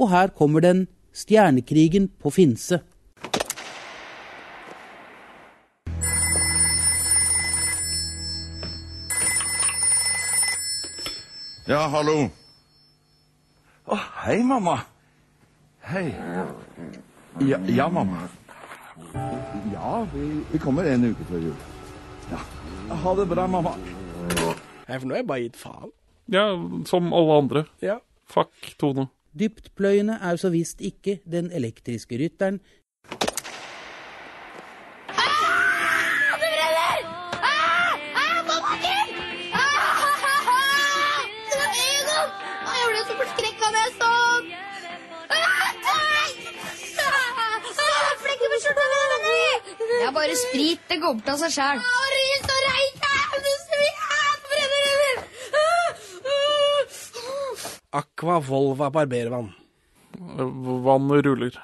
Og 0.00 0.10
her 0.14 0.32
kommer 0.34 0.64
den 0.64 0.86
stjernekrigen 1.14 2.08
på 2.22 2.30
Finse. 2.34 2.80
Ja, 11.66 11.86
hallo. 11.88 12.30
Å, 13.90 13.96
hei, 14.22 14.38
mamma. 14.46 14.76
Hei. 15.90 16.12
Ja, 17.42 17.58
ja, 17.66 17.88
mamma. 17.90 18.28
Ja, 19.72 19.94
vi, 20.12 20.26
vi 20.52 20.60
kommer 20.62 20.86
en 20.86 21.08
uke 21.08 21.26
før 21.26 21.42
jul. 21.48 21.56
Ja. 22.30 22.38
Ha 23.02 23.14
det 23.18 23.26
bra, 23.32 23.48
mamma. 23.50 23.72
Nei, 23.80 24.98
for 24.98 25.08
nå 25.08 25.16
har 25.16 25.22
jeg 25.22 25.28
bare 25.30 25.42
gitt 25.42 25.58
faen. 25.58 25.90
Ja, 26.30 26.44
som 26.86 27.10
alle 27.16 27.40
andre. 27.42 27.64
Ja. 27.82 27.98
Fuck 28.30 28.76
Tone. 28.78 29.08
Dyptpløyende 29.34 30.20
er 30.22 30.38
så 30.38 30.52
visst 30.54 30.82
ikke 30.86 31.18
den 31.26 31.50
elektriske 31.54 32.18
rytteren, 32.18 32.60
bare 50.30 50.36
sprit. 50.36 50.80
Det 50.88 50.96
går 50.96 51.14
bort 51.14 51.28
av 51.28 51.38
seg 51.38 51.50
sjæl. 51.54 51.82
Aqua 57.90 58.38
Volva 58.38 58.90
barbervann. 58.94 59.50
Vannet 60.86 61.24
ruller. 61.26 61.56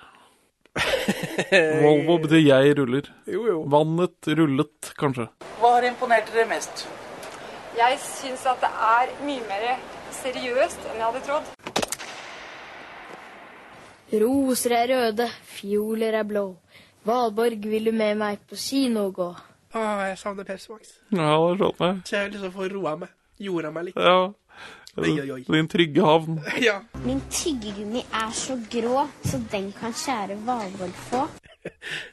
Volvo 1.84 2.18
betyr 2.24 2.42
jeg 2.42 2.74
ruller. 2.78 3.10
Jo, 3.30 3.44
jo. 3.46 3.60
Vannet 3.70 4.30
rullet, 4.38 4.90
kanskje. 4.98 5.28
Hva 5.60 5.76
har 5.76 5.86
imponert 5.86 6.32
dere 6.34 6.48
mest? 6.50 6.86
Jeg 7.76 7.98
syns 8.02 8.46
at 8.48 8.58
det 8.64 8.72
er 8.72 9.14
mye 9.22 9.44
mer 9.46 9.78
seriøst 10.18 10.90
enn 10.90 10.98
jeg 10.98 11.06
hadde 11.06 11.24
trodd. 11.28 11.46
Roser 14.16 14.72
er 14.72 14.90
røde, 14.94 15.26
fioler 15.58 16.14
er 16.14 16.26
blå. 16.26 16.46
Valborg, 17.06 17.66
vil 17.70 17.84
du 17.86 17.92
med 17.94 18.16
meg 18.18 18.40
på 18.50 18.56
kino 18.58 19.10
gå? 19.14 19.28
Å, 19.76 19.82
jeg 20.08 20.16
savner 20.18 20.46
Pepsi 20.48 20.72
Max. 20.72 20.96
Ja, 21.14 21.36
det 21.38 21.58
skjønner 21.60 21.86
jeg. 21.86 22.00
Så 22.08 22.16
jeg 22.16 22.24
vil 22.24 22.32
liksom 22.36 22.54
få 22.56 22.66
roa 22.72 22.94
meg. 23.02 23.12
Jorda 23.46 23.70
meg 23.74 23.88
litt. 23.90 24.00
Ja. 24.00 24.32
Oi, 24.96 25.10
oi, 25.20 25.26
oi. 25.34 25.42
Din 25.44 25.68
trygge 25.68 26.02
havn. 26.06 26.38
Ja. 26.66 26.78
Min 27.04 27.20
tyggegummi 27.30 28.00
er 28.00 28.30
så 28.34 28.56
grå, 28.72 29.04
så 29.28 29.38
den 29.52 29.68
kan 29.76 29.92
kjære 29.94 30.38
Valborg 30.46 31.02
få. 31.10 31.26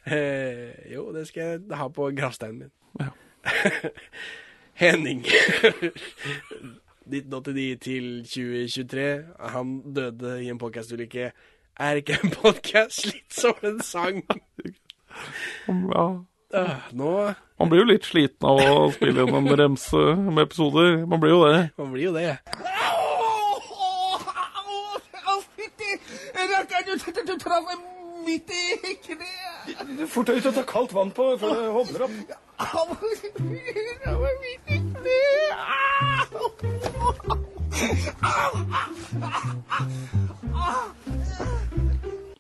Eh, 0.10 0.72
jo, 0.90 1.12
det 1.14 1.28
skal 1.30 1.44
jeg 1.44 1.78
ha 1.78 1.86
på 1.94 2.08
gravsteinen 2.18 2.64
min. 2.64 2.72
Ja. 2.98 3.12
Henning. 4.82 5.22
1989 7.06 7.78
til 7.86 8.08
2023. 8.26 9.06
Han 9.54 9.76
døde 9.94 10.40
i 10.42 10.50
en 10.50 10.58
podkastulykke. 10.58 11.32
Er 11.78 12.02
ikke 12.02 12.18
en 12.24 12.34
podkast 12.34 13.06
litt 13.12 13.34
som 13.34 13.62
en 13.66 13.78
sang? 13.86 14.24
Ja. 15.68 16.06
Ah, 16.54 16.76
nå 16.94 17.34
Man 17.60 17.70
blir 17.70 17.80
jo 17.82 17.88
litt 17.90 18.06
sliten 18.06 18.46
av 18.46 18.60
å 18.62 18.92
spille 18.94 19.24
inn 19.24 19.36
en 19.40 19.48
remse 19.58 20.02
med 20.20 20.44
episoder. 20.44 21.00
Man 21.08 21.22
blir 21.24 21.32
jo 21.34 21.42
det. 21.48 21.62
Man 21.80 21.94
blir 21.94 22.10
jo 22.10 22.14
det. 22.14 22.38
Du 27.26 27.38
traff 27.40 27.66
midt 28.26 28.50
i 28.52 28.96
kneet. 29.06 30.10
Fort 30.12 30.28
deg 30.28 30.38
ut 30.42 30.50
og 30.52 30.56
ta 30.58 30.64
kaldt 30.68 30.94
vann 30.96 31.12
på 31.16 31.38
før 31.40 31.50
det 31.56 31.68
hovner 31.78 32.02
opp. 32.06 32.16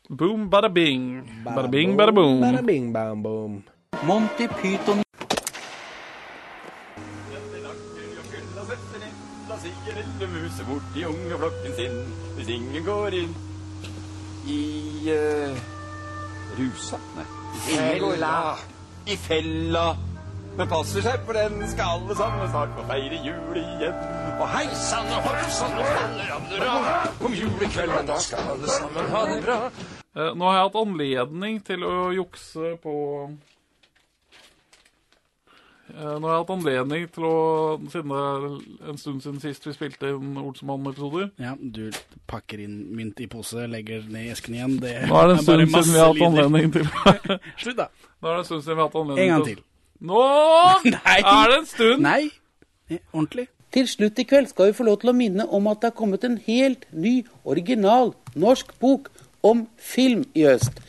Boom, 0.09 0.49
bada 0.49 0.67
bing. 0.67 1.23
Bada 1.45 1.71
bing, 1.71 1.95
bada 1.95 2.11
boom. 2.11 2.41
Bada 2.41 2.61
bing, 2.61 2.91
bam, 2.91 3.23
boom. 3.23 3.63
Monty 4.03 4.47
Python 4.49 4.99
Da 9.47 9.55
sier 9.61 9.95
lille 9.95 10.27
muset 10.27 10.67
bort 10.67 10.97
i 10.99 11.05
unge 11.07 11.37
flokken 11.39 11.75
sin 11.77 11.95
hvis 12.35 12.49
ingen 12.51 12.83
går 12.83 13.15
inn 13.21 13.31
i 14.51 14.59
uh, 15.15 15.55
rusa. 16.59 16.99
Nei. 17.15 17.27
I 17.71 17.99
går. 17.99 18.17
Fella. 18.17 18.35
I 19.07 19.15
fella. 19.15 19.85
Men 20.57 20.67
passer 20.69 21.01
seg, 21.01 21.21
for 21.25 21.33
den 21.33 21.63
skal 21.71 21.95
alle 21.97 22.15
sammen 22.17 22.49
snart 22.51 22.75
få 22.77 22.83
feire 22.89 23.17
jul 23.25 23.55
igjen. 23.57 23.95
Og 24.37 24.43
hei 24.53 24.67
sann 24.77 25.07
og 25.09 25.25
hopp 25.25 25.47
sann 25.55 25.73
og 25.81 25.87
faller 25.89 26.33
av 26.35 26.43
døra. 26.51 26.75
Kom 27.21 27.33
julekvelden, 27.37 28.05
da 28.11 28.19
skal 28.21 28.51
alle 28.53 28.69
sammen 28.75 29.09
ha 29.15 29.23
det 29.31 29.39
bra. 29.47 29.57
Eh, 30.13 30.29
Nå 30.37 30.45
har 30.45 30.59
jeg 30.59 30.67
hatt 30.67 30.77
anledning 30.83 31.57
til 31.65 31.87
å 31.89 31.95
jukse 32.19 32.75
på 32.83 32.93
Eh, 35.93 36.13
Nå 36.17 36.25
har 36.25 36.37
jeg 36.37 36.41
hatt 36.45 36.51
anledning 36.55 37.03
til 37.13 37.25
å 37.27 37.33
Siden 37.91 38.09
det 38.09 38.21
er 38.23 38.45
en 38.89 38.97
stund 38.97 39.19
siden 39.21 39.41
sist 39.43 39.67
vi 39.67 39.73
spilte 39.75 40.09
inn 40.09 40.37
Olsenmann-episoder 40.41 41.27
Ja, 41.43 41.51
du 41.59 41.91
pakker 42.31 42.63
inn 42.63 42.79
mynt 42.97 43.19
i 43.21 43.27
pose, 43.29 43.67
legger 43.69 44.01
ned 44.07 44.29
i 44.29 44.31
esken 44.33 44.55
igjen. 44.57 44.77
Det 44.81 44.93
Nå 45.11 45.19
er 45.19 45.27
det 45.29 45.35
en 45.35 45.43
stund 45.43 45.67
siden 45.67 45.91
vi 45.91 45.99
har 45.99 46.09
hatt 46.13 46.23
anledning 46.29 46.73
til 46.73 46.87
Slutt, 47.61 47.77
da. 47.83 47.89
Nå 48.23 48.31
er 48.31 48.33
det 48.33 48.41
en 48.45 48.49
stund 48.49 48.63
siden 48.63 48.79
vi 48.79 48.81
har 48.81 48.89
hatt 48.89 48.97
anledning 49.03 49.21
til 49.21 49.27
En 49.27 49.35
gang 49.35 49.45
til 49.51 49.59
til. 49.59 49.63
Nå 50.03 50.21
er 51.15 51.51
det 51.51 51.59
en 51.59 51.67
stund! 51.69 52.01
Nei, 52.03 52.31
Eh, 52.89 52.97
ordentlig. 53.13 53.47
Til 53.71 53.87
slutt 53.87 54.19
i 54.19 54.23
kveld 54.23 54.47
skal 54.47 54.69
vi 54.69 54.73
få 54.77 54.83
lov 54.83 54.99
til 55.01 55.09
å 55.09 55.15
minne 55.17 55.45
om 55.49 55.67
at 55.71 55.81
det 55.81 55.89
er 55.89 55.97
kommet 55.97 56.25
en 56.27 56.35
helt 56.45 56.85
ny, 56.91 57.23
original 57.43 58.13
norsk 58.35 58.73
bok 58.79 59.09
om 59.43 59.67
film 59.77 60.25
i 60.35 60.45
øst. 60.51 60.81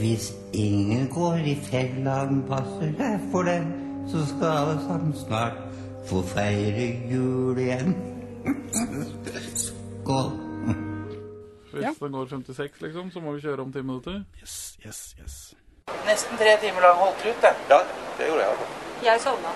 Hvis 0.00 0.32
ingen 0.52 1.08
går 1.08 1.46
i 1.46 1.54
fella, 1.70 2.24
men 2.30 2.42
passer 2.48 2.92
seg 2.98 3.24
for 3.32 3.48
det, 3.48 3.60
så 4.10 4.24
skal 4.26 4.52
alle 4.58 4.76
sammen 4.84 5.16
snart 5.16 5.56
få 6.10 6.22
feire 6.34 6.90
jul 7.12 7.58
igjen. 7.58 7.94
Skål. 9.64 10.30
Hvis 11.70 11.98
den 12.00 12.12
går 12.12 12.26
56, 12.26 12.80
liksom, 12.82 13.10
så 13.10 13.20
må 13.20 13.32
vi 13.32 13.46
kjøre 13.46 13.62
om 13.62 13.72
ti 13.72 13.82
minutter. 13.82 14.24
Yes, 14.42 14.78
yes, 14.86 15.14
yes. 15.22 15.40
Nesten 16.06 16.38
tre 16.40 16.56
timer 16.62 16.86
lang 16.86 16.96
holdt 16.96 17.26
ut, 17.26 17.42
det. 17.42 17.54
Ja, 17.68 17.82
det 18.18 18.30
gjorde 18.30 18.46
jeg. 18.46 18.70
Jeg 19.04 19.20
sovna. 19.20 19.52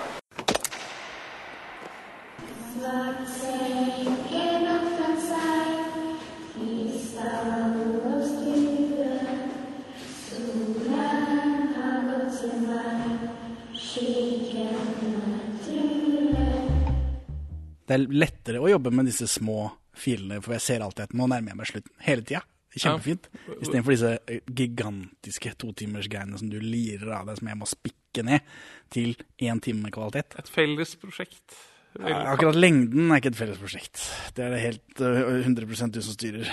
Det 17.85 17.93
er 17.93 18.05
lettere 18.09 18.59
å 18.59 18.69
jobbe 18.69 18.89
med 18.89 19.05
disse 19.05 19.27
små 19.29 19.69
filene, 19.95 20.39
for 20.41 20.55
jeg 20.55 20.63
ser 20.65 20.83
alltid 20.83 21.05
at 21.05 21.13
nå 21.15 21.27
nærmer 21.29 21.53
jeg 21.53 21.59
meg 21.59 21.69
slutten. 21.69 21.93
Hele 22.01 22.25
tida. 22.25 22.41
Kjempefint. 22.75 23.29
Istedenfor 23.61 23.95
disse 23.95 24.11
eh, 24.27 24.41
gigantiske 24.51 25.53
totimersgreiene 25.61 26.39
som 26.39 26.49
du 26.51 26.57
lirer 26.59 27.13
av 27.15 27.29
deg, 27.29 27.39
som 27.39 27.51
jeg 27.51 27.59
må 27.61 27.69
spikke 27.69 28.25
ned 28.27 28.57
til 28.93 29.15
én 29.39 29.61
time 29.63 29.85
med 29.85 29.95
kvalitet. 29.95 30.35
Et 30.39 30.51
felles 30.51 30.95
prosjekt. 30.99 31.55
Ja, 31.95 32.25
akkurat 32.33 32.57
lengden 32.59 33.07
er 33.07 33.21
ikke 33.21 33.31
et 33.31 33.39
felles 33.39 33.61
prosjekt. 33.61 34.01
Det 34.35 34.43
er 34.43 34.51
det 34.51 34.65
helt 34.65 34.99
uh, 34.99 35.39
100 35.39 35.95
du 35.95 36.01
som 36.03 36.11
styrer. 36.17 36.51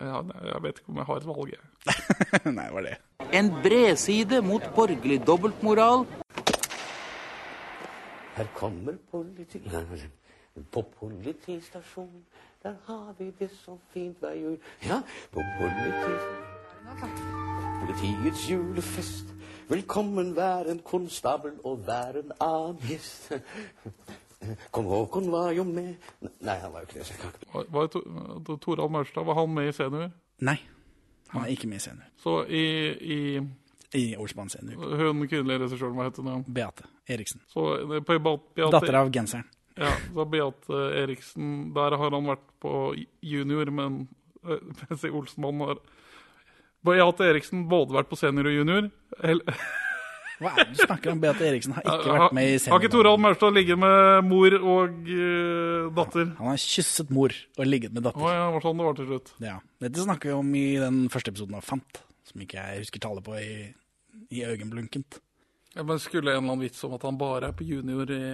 Ja, 0.00 0.20
jeg 0.20 0.62
vet 0.62 0.78
ikke 0.78 0.92
om 0.92 0.98
jeg 1.00 1.06
har 1.08 1.20
et 1.20 1.26
valg, 1.28 1.52
jeg. 1.54 1.62
Nei, 2.56 2.64
det 2.66 2.74
var 2.74 2.84
det. 2.84 2.96
En 3.36 3.48
bredside 3.64 4.40
mot 4.44 4.64
borgerlig 4.76 5.20
dobbeltmoral. 5.26 6.04
Her 8.36 8.50
kommer 8.54 8.96
politi... 9.10 9.62
På 10.72 10.82
politistasjonen, 10.98 12.24
der 12.62 12.74
har 12.84 13.14
vi 13.18 13.30
det 13.38 13.50
så 13.50 13.78
fint 13.92 14.18
hver 14.18 14.34
jul. 14.34 14.58
Ja, 14.86 15.00
på 15.32 15.40
politiet. 15.60 16.20
Politiets 17.80 18.50
julefest. 18.50 19.24
Velkommen 19.68 20.36
vær 20.36 20.68
en 20.70 20.80
konstabel 20.84 21.52
og 21.64 21.86
vær 21.86 22.18
en 22.20 22.32
annen 22.40 22.80
gjest. 22.88 23.32
Kong 24.72 24.88
Haakon 24.88 25.30
var 25.32 25.50
jo 25.52 25.64
med 25.64 25.94
Nei, 26.40 26.56
han 26.56 26.72
var 26.72 26.80
jo 26.80 26.88
ikke 26.88 27.04
det. 27.04 27.30
Var, 27.54 27.64
var 27.70 27.86
to, 27.92 28.56
Torald 28.56 28.90
Maurstad, 28.90 29.24
var 29.24 29.34
han 29.34 29.54
med 29.54 29.68
i 29.68 29.72
senior? 29.72 30.10
Nei, 30.40 30.56
han 31.28 31.44
er 31.44 31.52
ikke 31.54 31.68
med 31.68 31.76
i 31.80 31.84
senior. 31.84 32.08
Så 32.18 32.44
i, 32.44 32.64
i 33.16 33.40
I 34.00 34.16
Olsmann 34.16 34.48
senior. 34.48 34.96
Hun 34.96 35.28
kvinnelige 35.28 35.64
regissøren, 35.64 35.96
hva 35.96 36.08
heter 36.08 36.22
hun? 36.22 36.44
Beate 36.44 36.84
Eriksen. 37.08 37.40
Så 37.48 37.64
på 38.06 38.18
Beate, 38.18 38.70
Datter 38.70 39.00
av 39.00 39.12
genseren. 39.12 39.48
Ja, 39.80 39.94
så 40.12 40.26
Beate 40.28 40.80
Eriksen 41.00 41.70
Der 41.76 41.96
har 41.96 42.12
han 42.12 42.26
vært 42.28 42.46
på 42.60 42.72
junior, 43.24 43.70
men 43.72 44.02
øh, 44.44 44.60
mens 44.82 45.04
Olsenmann 45.08 45.62
har 45.64 45.80
Beate 46.84 47.28
Eriksen 47.28 47.68
både 47.68 47.96
vært 47.96 48.10
på 48.10 48.18
senior 48.20 48.48
og 48.48 48.54
junior. 48.56 48.90
Eller, 49.20 49.56
Hva 50.40 50.52
er 50.54 50.70
det 50.70 50.78
du 50.78 50.82
snakker 50.86 51.12
om? 51.12 51.18
Beate 51.20 51.44
Eriksen 51.44 51.74
har 51.76 51.84
ikke 51.84 52.14
vært 52.16 52.36
med 52.36 52.48
i 52.48 52.54
Har 52.72 52.80
ikke. 52.80 52.92
Torald 52.94 53.20
Maurstad 53.20 53.56
ligget 53.56 53.80
med 53.80 54.28
mor 54.28 54.56
og 54.60 55.10
uh, 55.10 55.90
datter? 55.98 56.30
Han 56.38 56.52
har 56.52 56.62
kysset 56.62 57.12
mor 57.12 57.34
og 57.58 57.68
ligget 57.68 57.92
med 57.92 58.06
datter. 58.08 58.24
Å 58.24 58.32
ja, 58.32 58.46
var 58.54 58.64
sånn 58.64 58.80
det 58.80 58.86
var 58.88 58.96
til 58.96 59.10
slutt. 59.10 59.34
Ja. 59.44 59.58
Dette 59.84 60.06
snakker 60.06 60.32
vi 60.32 60.38
om 60.38 60.54
i 60.56 60.64
den 60.80 61.02
første 61.12 61.34
episoden 61.34 61.60
av 61.60 61.68
Fant, 61.68 62.00
som 62.28 62.40
ikke 62.40 62.64
jeg 62.64 62.86
husker 62.86 63.04
tallet 63.04 63.28
på 63.28 63.36
i, 63.36 63.52
i 64.32 64.40
øyenblunkent. 64.48 65.20
Ja, 65.76 65.84
men 65.84 66.00
skulle 66.02 66.32
en 66.32 66.40
eller 66.40 66.54
annen 66.54 66.64
vits 66.64 66.80
om 66.88 66.96
at 66.96 67.04
han 67.06 67.20
bare 67.20 67.52
er 67.52 67.56
på 67.56 67.68
junior 67.68 68.08
i, 68.10 68.24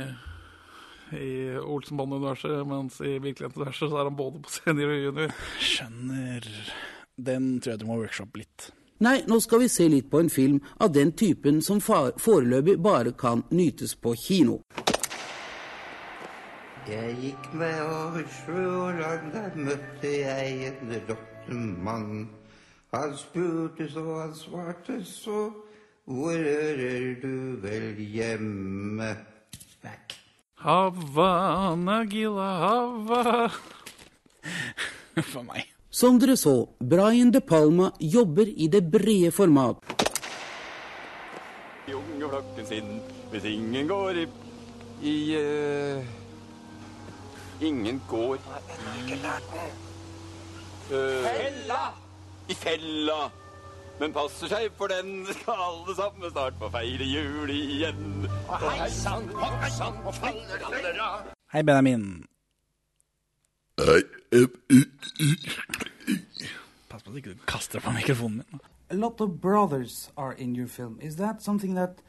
i 1.15 1.58
Olsenband-universet, 1.60 2.67
mens 2.67 2.99
i 3.01 3.19
virkelighetsuniverset 3.22 3.90
så 3.90 4.01
er 4.01 4.08
han 4.08 4.17
både 4.19 4.42
på 4.42 4.51
senior 4.51 4.94
og 4.94 5.05
junior. 5.05 5.37
Skjønner. 5.62 6.49
Den 7.17 7.60
tror 7.60 7.72
jeg 7.72 7.81
du 7.81 7.87
må 7.89 8.01
workshoppe 8.01 8.42
litt. 8.42 8.71
Nei, 9.05 9.21
nå 9.28 9.39
skal 9.44 9.60
vi 9.60 9.69
se 9.69 9.87
litt 9.92 10.08
på 10.10 10.22
en 10.22 10.31
film 10.33 10.58
av 10.81 10.92
den 10.92 11.12
typen 11.12 11.60
som 11.65 11.83
foreløpig 11.85 12.78
bare 12.83 13.12
kan 13.12 13.44
nytes 13.53 13.92
på 14.01 14.15
kino. 14.17 14.62
Jeg 16.87 17.17
gikk 17.21 17.47
meg 17.58 17.81
over 17.83 18.26
sjø 18.31 18.65
og 18.65 19.01
land, 19.01 19.31
der 19.35 19.56
møtte 19.58 20.12
jeg 20.12 20.69
en 20.71 20.97
rottemann. 21.08 22.28
Han 22.94 23.17
spurte 23.19 23.89
så, 23.90 24.05
han 24.22 24.35
svarte 24.39 25.01
så, 25.05 25.49
hvor 26.06 26.39
hører 26.39 27.17
du 27.21 27.58
vel 27.65 27.99
hjemme? 27.99 29.17
Hava, 30.58 31.76
Gila, 32.08 32.51
Hava. 32.65 33.51
For 35.33 35.42
meg. 35.42 35.67
Som 35.90 36.19
dere 36.21 36.37
så, 36.37 36.69
Brian 36.81 37.31
De 37.31 37.40
Palma 37.40 37.90
jobber 38.01 38.49
i 38.49 38.69
det 38.69 38.83
brede 38.90 39.31
format. 39.33 39.76
Unge 41.87 42.28
flokken 42.28 42.67
sin, 42.67 43.01
hvis 43.31 43.44
ingen 43.44 43.89
går 43.89 44.22
i 44.22 44.26
I 45.03 45.17
uh, 45.37 46.05
Ingen 47.60 48.01
går 48.08 48.35
Ikke 48.35 49.19
lært 49.22 49.49
den. 49.53 49.71
Fella! 50.89 51.83
I 52.49 52.55
fella! 52.55 53.45
Men 54.00 54.12
passer 54.12 54.50
seg, 54.50 54.72
for 54.76 54.92
den 54.92 55.24
skal 55.38 55.60
alle 55.66 55.94
sammen 55.96 56.30
snart 56.30 56.56
få 56.60 56.68
feire 56.74 57.06
jul 57.08 57.50
igjen. 57.52 58.26
Og 58.48 58.66
hei 58.76 58.90
sann, 58.92 59.28
hei 59.62 59.70
sann, 59.72 59.96
faller 60.20 60.64
alle 60.68 60.92
ra. 60.98 61.10
Hei, 61.54 61.62
Benjamin. 61.64 62.26
Pass 66.88 67.02
på 67.02 67.10
at 67.10 67.16
ikke 67.16 67.32
du 67.32 67.46
kaster 67.48 67.80
på 67.80 67.92
mikrofonen 67.96 68.42
min. 68.42 68.60
A 68.90 68.94
lot 68.94 69.20
of 69.20 69.40
brothers 69.40 70.10
are 70.16 70.32
in 70.32 70.54
your 70.56 70.68
film. 70.68 70.98
Is 71.02 71.16
that 71.16 71.42
something 71.42 71.74
that 71.74 72.02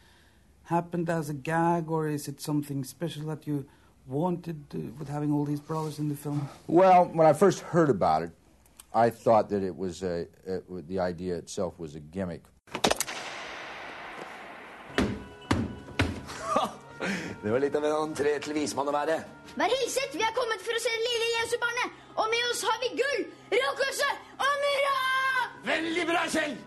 happened 0.63 1.09
as 1.09 1.29
a 1.29 1.33
gag, 1.33 1.89
or 1.89 2.07
is 2.07 2.27
it 2.27 2.41
something 2.41 2.85
special 2.85 3.23
that 3.27 3.47
you 3.47 3.65
wanted 4.07 4.61
uh, 4.75 4.79
with 4.99 5.09
having 5.09 5.31
all 5.31 5.45
these 5.45 5.61
brothers 5.61 5.99
in 5.99 6.09
the 6.09 6.15
film? 6.15 6.49
Well, 6.67 7.05
when 7.13 7.25
I 7.25 7.33
first 7.33 7.61
heard 7.61 7.89
about 7.89 8.23
it, 8.23 8.31
I 8.97 9.11
thought 9.11 9.49
that 9.49 9.61
it 9.61 9.75
was 9.75 10.01
a, 10.01 10.21
it, 10.43 10.87
the 10.87 10.99
idea 10.99 11.35
itself 11.35 11.77
was 11.77 11.93
a 11.95 11.99
gimmick. 11.99 12.41
Det 17.43 17.51
var 17.51 17.59
litt 17.59 17.75
av 17.77 17.83
en 17.85 17.93
entré 18.07 18.31
til 18.41 18.55
vismann 18.57 18.87
å 18.89 18.93
være. 18.95 19.19
Vær 19.53 19.69
hilset, 19.69 20.15
vi 20.17 20.23
er 20.25 20.31
kommet 20.33 20.63
for 20.65 20.73
å 20.73 20.79
se 20.81 20.89
det 20.95 21.03
lille 21.03 21.27
Jesubarnet. 21.35 21.99
Og 22.17 22.25
med 22.33 22.47
oss 22.49 22.63
har 22.65 22.79
vi 22.81 22.89
gull, 22.97 23.21
råkorset 23.53 24.41
og 24.41 24.55
myra! 24.63 24.95
Veldig 25.67 26.07
bra, 26.09 26.23
Kjell! 26.33 26.57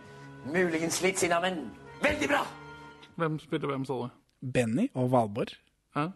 Muligens 0.55 1.01
litt 1.03 1.19
sinna, 1.19 1.41
men 1.43 1.59
veldig 2.05 2.31
bra! 2.31 2.45
Hvem 3.19 3.41
spiller 3.43 3.75
hvem, 3.75 3.89
sa 3.91 3.99
du? 4.05 4.15
Benny 4.55 4.87
og 4.95 5.11
Valborg 5.13 5.59
Hæ? 5.99 6.07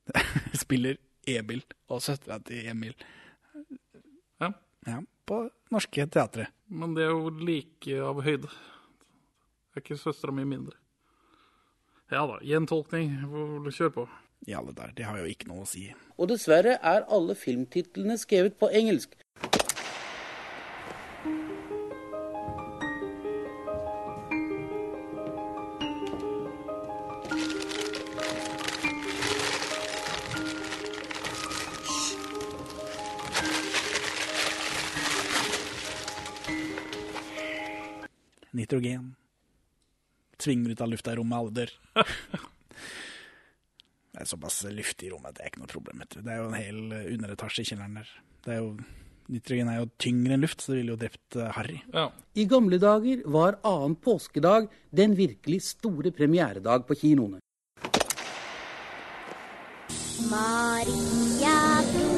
spiller 0.64 0.96
Emil 1.28 1.60
og 1.92 2.00
søstera 2.02 2.40
til 2.48 2.72
Emil. 2.72 2.96
Ja. 4.86 4.98
Ja, 4.98 5.02
på 5.28 5.50
Norske 5.70 6.06
teatre. 6.08 6.48
Men 6.72 6.94
det 6.96 7.04
er 7.04 7.10
jo 7.12 7.28
like 7.30 7.98
av 8.00 8.22
høyde. 8.24 8.48
Det 8.48 9.76
Er 9.76 9.82
ikke 9.84 9.98
søstera 10.00 10.32
mi 10.32 10.46
mindre? 10.48 10.76
Ja 12.08 12.22
da, 12.26 12.38
gjentolkning. 12.40 13.18
Kjør 13.68 13.92
på. 13.92 14.06
I 14.48 14.54
alle 14.54 14.72
der, 14.72 14.92
det 14.96 15.04
har 15.04 15.18
jo 15.18 15.26
ikke 15.28 15.48
noe 15.50 15.64
å 15.64 15.68
si. 15.68 15.88
Og 16.16 16.30
dessverre 16.30 16.76
er 16.78 17.04
alle 17.12 17.34
filmtitlene 17.36 18.16
skrevet 18.20 18.56
på 18.58 18.70
engelsk. 18.70 19.16
Nitrogen. 38.58 39.12
Tvinger 40.38 40.74
ut 40.74 40.82
av 40.84 40.90
lufta 40.92 41.14
i 41.14 41.18
rommet, 41.18 41.38
alle 41.38 41.54
dør. 41.62 41.74
Det 44.08 44.24
er 44.24 44.30
såpass 44.32 44.64
luftig 44.74 45.06
i 45.06 45.10
rommet, 45.12 45.36
det 45.36 45.44
er 45.44 45.50
ikke 45.52 45.60
noe 45.60 45.70
problem. 45.70 46.00
vet 46.02 46.14
du. 46.16 46.22
Det 46.26 46.32
er 46.32 46.38
jo 46.40 46.46
en 46.48 46.56
hel 46.56 46.78
eh, 46.96 47.10
underetasje 47.14 47.62
i 47.62 47.68
kjelleren 47.68 48.00
der. 48.00 48.08
Det 48.42 48.50
er 48.50 48.58
jo, 48.64 48.72
nitrogen 49.30 49.70
er 49.70 49.76
jo 49.78 49.90
tyngre 50.02 50.34
enn 50.34 50.42
luft, 50.42 50.64
så 50.64 50.72
det 50.72 50.78
ville 50.80 50.94
jo 50.96 50.98
drept 50.98 51.38
Harry. 51.54 51.76
Harry. 51.92 52.24
I 52.34 52.48
gamle 52.50 52.80
dager 52.82 53.22
var 53.30 53.60
annen 53.68 53.94
påskedag 54.02 54.66
den 54.90 55.14
virkelig 55.20 55.60
store 55.68 56.10
premieredag 56.10 56.88
på 56.88 56.98
kinoene. 56.98 57.38
Maria 60.26 61.58
dro 61.92 62.17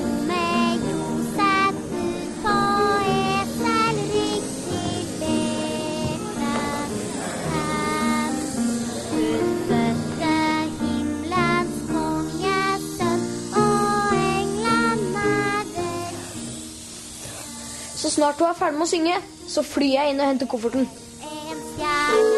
Snart 18.11 18.39
du 18.39 18.45
er 18.45 18.57
ferdig 18.59 18.81
med 18.81 18.89
å 18.89 18.91
synge, 18.91 19.21
så 19.47 19.63
flyr 19.63 19.93
jeg 19.95 20.11
inn 20.11 20.23
og 20.25 20.33
henter 20.33 20.51
kofferten. 20.51 20.89
En 21.23 21.63
stjerne 21.69 22.30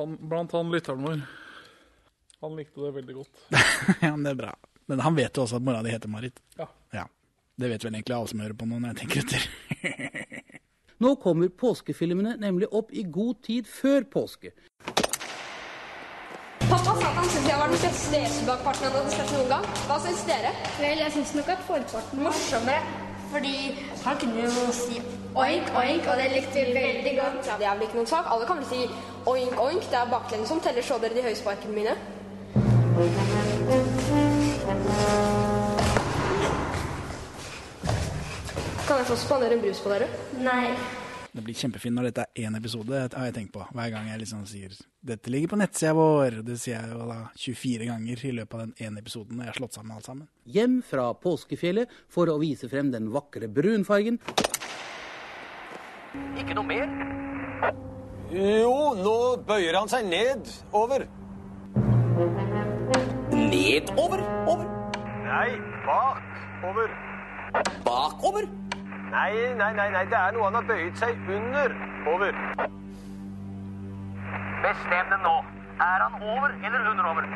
han, 0.00 0.16
blant 0.32 0.52
han 0.56 0.72
lytteren 0.72 1.06
vår. 1.06 1.22
Han 2.40 2.56
likte 2.56 2.80
det 2.80 2.92
veldig 2.96 3.14
godt. 3.14 3.46
ja, 4.00 4.10
men 4.16 4.24
det 4.24 4.34
er 4.34 4.42
bra. 4.42 4.52
Men 4.90 5.00
han 5.04 5.16
vet 5.16 5.36
jo 5.36 5.44
også 5.44 5.60
at 5.60 5.66
mora 5.66 5.82
di 5.86 5.92
heter 5.92 6.10
Marit. 6.10 6.40
Ja. 6.58 6.66
ja. 6.96 7.04
Det 7.60 7.68
vet 7.68 7.84
vel 7.84 7.94
egentlig 7.94 8.16
alle 8.16 8.30
som 8.32 8.40
hører 8.40 8.56
på 8.56 8.66
nå, 8.66 8.80
når 8.80 8.94
jeg 8.94 9.00
tenker 9.02 9.22
etter. 9.22 9.44
Nå 11.04 11.14
kommer 11.20 11.48
påskefilmene 11.48 12.34
nemlig 12.40 12.68
opp 12.76 12.90
i 12.92 13.04
god 13.08 13.38
tid 13.46 13.68
før 13.68 14.04
påske. 14.12 14.50
Pappa 16.66 16.92
sa 16.92 16.96
at 16.96 17.16
han 17.16 17.28
syntes 17.28 17.48
jeg 17.48 17.60
var 17.60 17.72
den 17.72 17.80
beste 17.84 18.18
Esebakparten 18.24 18.88
han 18.88 18.98
hadde 18.98 19.14
sett 19.14 19.32
noen 19.36 19.48
gang. 19.54 19.64
Hva 19.88 19.96
syns 20.04 20.26
dere? 20.28 20.52
Vel, 20.80 21.00
jeg 21.04 21.14
syns 21.16 21.32
nok 21.38 21.54
at 21.54 21.64
forparten 21.68 22.20
var 22.20 22.28
morsommere. 22.28 23.09
Fordi 23.30 23.78
han 24.04 24.16
kunne 24.20 24.42
jo 24.44 24.72
si 24.72 25.02
oink, 25.34 25.68
oink, 25.76 26.06
og 26.10 26.16
det 26.18 26.30
likte 26.34 26.64
vi 26.66 26.74
veldig 26.74 27.12
godt. 27.20 27.46
Ja, 27.46 27.58
det 27.58 27.66
er 27.66 27.74
vel 27.74 27.82
ikke 27.86 27.98
noen 28.00 28.10
sak. 28.10 28.30
Alle 28.32 28.46
kan 28.46 28.58
vel 28.58 28.66
si 28.66 28.80
oink, 29.26 29.60
oink. 29.66 29.84
Det 29.90 29.98
er 29.98 30.10
baklengs 30.10 30.48
som 30.48 30.60
teller. 30.60 30.82
Så 30.82 30.98
dere 31.02 31.14
de 31.14 31.22
høysparkene 31.22 31.74
mine? 31.74 31.94
Kan 38.86 38.96
jeg 38.98 39.06
få 39.06 39.16
spandere 39.16 39.54
en 39.54 39.62
brus 39.62 39.80
på 39.80 39.92
dere? 39.94 40.10
Nei. 40.42 40.74
Det 41.30 41.42
blir 41.46 41.54
kjempefint 41.54 41.94
når 41.94 42.08
dette 42.08 42.24
er 42.26 42.48
én 42.48 42.56
episode, 42.58 43.02
har 43.14 43.26
jeg 43.28 43.34
tenkt 43.36 43.52
på. 43.54 43.62
Hver 43.70 43.90
gang 43.94 44.08
jeg 44.10 44.18
liksom 44.18 44.42
sier 44.50 44.72
'dette 45.00 45.30
ligger 45.30 45.48
på 45.48 45.58
nettsida 45.60 45.92
vår'. 45.94 46.42
Det 46.42 46.58
sier 46.58 46.80
jeg 46.80 46.90
jo 46.90 47.06
da 47.06 47.30
24 47.36 47.86
ganger 47.86 48.24
i 48.26 48.32
løpet 48.32 48.54
av 48.54 48.60
den 48.60 48.74
ene 48.78 48.98
episoden 48.98 49.36
når 49.36 49.44
jeg 49.44 49.52
har 49.52 49.60
slått 49.60 49.74
sammen 49.74 49.92
alt 49.96 50.04
sammen. 50.04 50.28
Hjem 50.44 50.82
fra 50.82 51.14
påskefjellet 51.14 51.88
for 52.08 52.26
å 52.26 52.38
vise 52.40 52.68
frem 52.68 52.90
den 52.90 53.12
vakre 53.14 53.46
brunfargen. 53.46 54.18
Ikke 56.36 56.54
noe 56.54 56.66
mer? 56.66 56.90
Jo, 58.30 58.94
nå 58.98 59.16
bøyer 59.46 59.78
han 59.78 59.88
seg 59.88 60.06
ned. 60.06 60.50
Over. 60.72 61.06
Ned? 63.30 63.90
Over? 63.96 64.18
Nei, 65.22 65.50
bak. 65.86 66.26
Over. 66.66 66.90
Bakover? 67.86 68.50
Nei, 69.10 69.54
nei, 69.58 69.72
nei, 69.74 69.88
nei, 69.90 70.04
det 70.06 70.18
er 70.18 70.34
noe 70.36 70.46
han 70.46 70.56
har 70.60 70.66
bøyet 70.68 71.00
seg 71.00 71.18
under. 71.34 71.72
Over. 72.10 72.36
Bestem 74.62 75.10
det 75.10 75.18
nå. 75.24 75.32
Er 75.80 76.04
han 76.04 76.14
over 76.20 76.54
eller 76.60 76.86
under 76.92 77.08
over? 77.10 77.26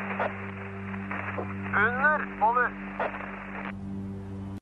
Under. 1.81 2.25
Over. 2.47 2.69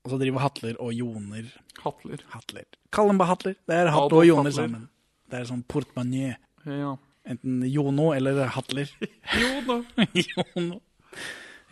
Og 0.04 0.10
så 0.12 0.18
driver 0.20 0.42
Hatler 0.42 0.80
og 0.82 0.92
Joner. 0.92 1.46
Hatler. 1.84 2.24
Hatler. 2.34 2.66
Kall 2.92 3.12
dem 3.12 3.20
bare 3.22 3.30
Hatler. 3.34 3.56
Det 3.62 3.78
er 3.78 3.92
Hatler 3.94 4.18
og 4.18 4.26
Joner 4.26 4.50
Hatler. 4.50 4.58
sammen. 4.58 4.88
Det 5.30 5.38
er 5.40 5.48
sånn 5.48 5.62
portemonnaie. 5.70 6.34
Ja. 6.66 6.96
Enten 7.30 7.62
Jono 7.70 8.10
eller 8.16 8.42
Hatler. 8.58 8.90
Jono. 9.44 9.82
Jono. 10.26 10.80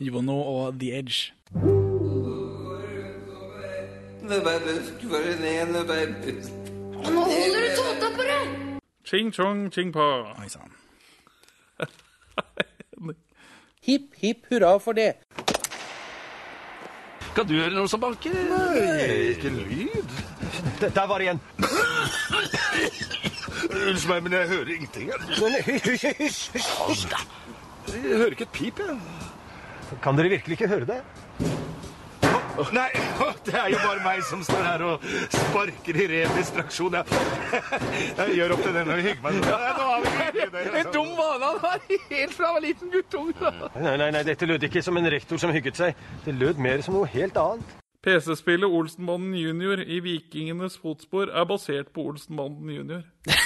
Jono 0.02 0.38
og 0.54 0.78
The 0.80 0.94
Edge. 1.02 1.81
Nå 4.22 4.28
holder 7.26 7.60
du 7.60 7.68
tåta 7.76 8.06
på 8.14 8.22
deg! 8.22 8.48
Ching 9.04 9.32
chong 9.34 9.70
ching 9.74 9.92
pa. 9.92 10.30
Oi 10.38 10.48
sann. 10.48 10.70
Hipp 13.86 14.14
hipp 14.22 14.46
hurra 14.50 14.78
for 14.78 14.92
det. 14.94 15.12
Kan 17.34 17.46
du 17.48 17.54
høre 17.56 17.74
noe 17.74 17.88
som 17.90 18.00
banker? 18.00 18.30
Nei, 18.46 19.32
ikke 19.32 19.50
lyd. 19.56 20.08
Der 20.84 21.06
var 21.10 21.18
det 21.18 21.24
igjen. 21.26 21.40
Unnskyld 23.72 24.10
meg, 24.12 24.22
men 24.22 24.32
jeg 24.38 24.48
hører 24.52 24.68
ingenting. 24.76 25.06
Hysj 26.22 27.04
da. 27.10 27.18
Jeg 27.90 28.18
hører 28.22 28.32
ikke 28.36 28.46
et 28.46 28.54
pip, 28.54 28.78
jeg. 28.78 28.96
Kan 30.04 30.16
dere 30.16 30.28
virkelig 30.36 30.54
ikke 30.60 30.70
høre 30.70 30.86
det? 30.94 31.02
Nei, 32.72 32.88
det 33.46 33.54
er 33.56 33.68
jo 33.72 33.78
bare 33.80 34.02
meg 34.04 34.22
som 34.28 34.42
står 34.44 34.64
her 34.66 34.82
og 34.84 35.04
sparker 35.32 35.98
i 36.02 36.06
ren 36.10 36.34
distraksjon. 36.36 36.98
Jeg, 36.98 37.04
jeg 38.18 38.34
gjør 38.36 38.54
opp 38.56 38.64
til 38.66 38.74
den 38.76 38.90
og 38.92 39.00
hygger 39.06 39.22
meg. 39.24 39.38
Ja, 39.48 39.60
nå 39.78 39.86
har 39.88 40.02
vi 40.04 40.12
hyggelig. 40.18 40.64
En 40.82 40.90
dum 40.92 41.12
vane 41.16 41.48
han 41.48 41.62
har 41.62 41.78
helt 42.10 42.34
fra 42.36 42.50
han 42.50 42.58
var 42.58 42.66
liten 42.66 42.92
guttunge. 42.92 43.52
Nei, 43.76 43.94
nei, 44.02 44.10
nei, 44.18 44.24
dette 44.28 44.48
lød 44.50 44.68
ikke 44.68 44.82
som 44.84 45.00
en 45.00 45.10
rektor 45.16 45.40
som 45.40 45.54
hygget 45.54 45.80
seg. 45.80 46.04
Det 46.26 46.34
lød 46.36 46.60
mer 46.62 46.84
som 46.84 46.98
noe 46.98 47.08
helt 47.14 47.40
annet. 47.40 47.78
PC-spillet 48.02 48.66
Olsenbanden 48.66 49.36
Junior 49.38 49.78
i 49.86 50.00
Vikingenes 50.02 50.74
fotspor 50.82 51.30
er 51.30 51.46
basert 51.48 51.92
på 51.94 52.08
Olsenbanden 52.10 52.70
Junior. 52.74 53.02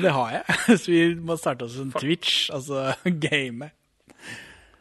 Det 0.00 0.10
har 0.12 0.30
jeg. 0.32 0.44
Så 0.80 0.90
vi 0.90 1.00
må 1.14 1.36
starte 1.36 1.68
oss 1.68 1.76
en 1.78 1.92
Twitch, 1.92 2.48
altså 2.52 2.94
game. 3.28 3.70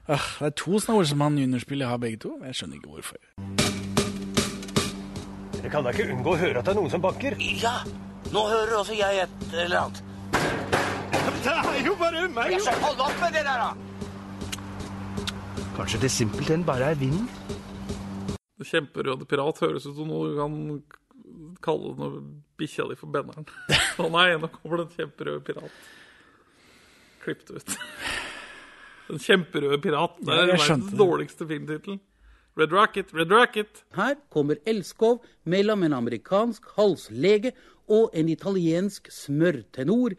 Åh, 0.03 0.23
det 0.39 0.49
er 0.49 0.55
to 0.59 0.79
sånne 0.83 0.99
Olsenmann 0.99 1.37
juniorspill 1.39 1.79
jeg 1.79 1.87
har 1.87 1.99
begge 2.01 2.17
to. 2.25 2.33
Jeg 2.43 2.57
skjønner 2.59 2.75
ikke 2.75 2.89
hvorfor. 2.91 3.19
Dere 5.55 5.69
kan 5.71 5.85
da 5.85 5.93
ikke 5.93 6.09
unngå 6.11 6.33
å 6.33 6.39
høre 6.41 6.59
at 6.59 6.67
det 6.67 6.73
er 6.73 6.75
noen 6.81 6.91
som 6.91 7.03
banker? 7.05 7.37
Ja, 7.39 7.77
nå 8.33 8.41
hører 8.49 8.73
også 8.81 8.97
jeg 8.97 9.21
et 9.23 9.45
eller 9.53 9.85
annet. 9.85 10.01
Det 11.43 11.53
er 11.53 11.79
jo 11.85 11.95
bare 11.99 12.25
meg! 12.35 12.51
Jeg 12.51 12.65
skal 12.65 12.83
holde 12.83 13.07
opp 13.07 13.23
med 13.23 13.31
det 13.37 13.45
der, 13.47 13.63
da! 13.63 13.71
Kanskje 15.77 16.01
det 16.03 16.11
simpelthen 16.11 16.67
bare 16.67 16.91
er 16.91 16.99
vinden? 16.99 17.31
Kjemperøde 18.63 19.25
pirat 19.27 19.59
høres 19.63 19.87
ut 19.87 19.95
som 19.95 20.11
noe 20.11 20.29
du 20.29 20.35
kan 20.39 20.53
kalle 21.63 21.95
noe 21.99 22.21
bikkja 22.59 22.89
di 22.91 22.99
for 22.99 23.11
benneren. 23.11 23.47
Å 24.03 24.11
nei, 24.17 24.35
nå 24.35 24.51
kommer 24.51 24.83
det 24.83 24.89
en 24.89 24.95
kjemperød 24.99 25.47
pirat. 25.47 25.81
Klipp 27.23 27.47
det 27.47 27.63
ut. 27.63 27.79
En 29.11 29.19
kjemperøde 29.19 29.81
piraten. 29.83 30.25
Det 30.25 30.33
er 30.33 30.53
ja, 30.53 30.57
verdens 30.57 30.93
dårligste 30.97 31.47
filmtittel. 31.47 31.99
Red 32.57 32.71
Rocket, 32.71 33.13
Red 33.13 33.31
Rocket. 33.31 33.83
Her 33.95 34.15
kommer 34.29 34.55
Elskov 34.65 35.23
mellom 35.43 35.83
en 35.83 35.93
amerikansk 35.93 36.67
halslege 36.77 37.51
og 37.89 38.11
en 38.13 38.29
italiensk 38.29 39.09
smørtenor. 39.11 40.13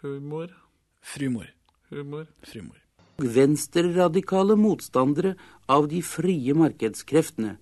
Humor. 0.00 0.48
Frumor. 1.02 1.46
Humor. 1.90 2.26
Frumor. 2.46 2.89
Venstreradikale 3.24 4.56
motstandere 4.56 5.34
av 5.68 5.88
de 5.90 6.00
frie 6.02 6.54
markedskreftene. 6.56 7.56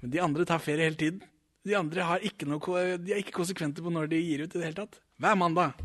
Men 0.00 0.12
de 0.12 0.22
andre 0.24 0.46
tar 0.48 0.58
ferie 0.58 0.88
hele 0.88 1.00
tiden. 1.00 1.24
De 1.64 1.76
andre 1.76 2.04
har 2.08 2.22
ikke 2.24 2.48
noe, 2.48 2.84
de 2.98 3.12
er 3.12 3.20
ikke 3.20 3.36
konsekvente 3.36 3.84
på 3.84 3.92
når 3.92 4.08
de 4.12 4.20
gir 4.22 4.44
ut 4.44 4.54
i 4.54 4.58
det 4.58 4.68
hele 4.70 4.78
tatt. 4.78 5.00
Hver 5.20 5.36
mandag. 5.36 5.76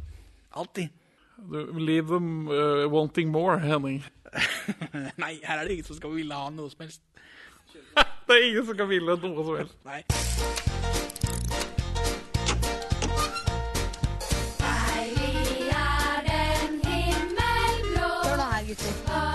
Alltid. 0.55 0.93
Leave 1.51 2.07
them 2.07 2.47
uh, 2.47 2.87
wanting 2.87 3.29
more, 3.29 3.59
Henning. 3.59 4.03
Nei, 5.21 5.35
her 5.43 5.59
er 5.59 5.67
det 5.67 5.75
ingen 5.75 5.87
som 5.89 5.97
skal 5.99 6.15
ville 6.15 6.37
ha 6.37 6.47
noe 6.53 6.71
som 6.71 6.85
helst. 6.85 7.03
Det 8.27 8.35
er 8.35 8.47
ingen 8.47 8.65
som 8.65 8.77
kan 8.77 8.89
ville 8.89 9.15
noe 9.21 9.43
som 9.45 9.57
helst. 9.59 9.75
Nei. 9.85 10.01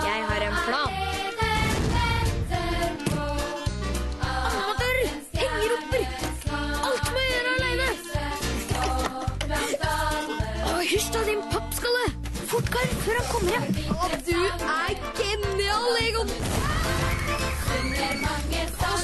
Jeg 0.03 0.19
har 0.27 0.41
en 0.47 0.57
plan. 0.67 0.91
Amatør! 4.27 4.97
Ingen 5.39 5.71
roper! 5.71 6.03
Alt 6.85 7.05
må 7.13 7.19
jeg 7.23 7.31
gjøre 7.31 7.51
aleine! 7.55 7.89
Hysj 10.91 11.09
da, 11.15 11.19
din 11.31 11.41
pappskalle! 11.53 12.05
Fort, 12.51 12.67
Karl, 12.75 12.91
før 13.05 13.15
han 13.21 13.27
kommer 13.31 13.51
hjem. 13.55 13.65
du 14.27 14.39
er 14.75 14.93
genial, 15.21 15.91
Egon! 16.07 16.29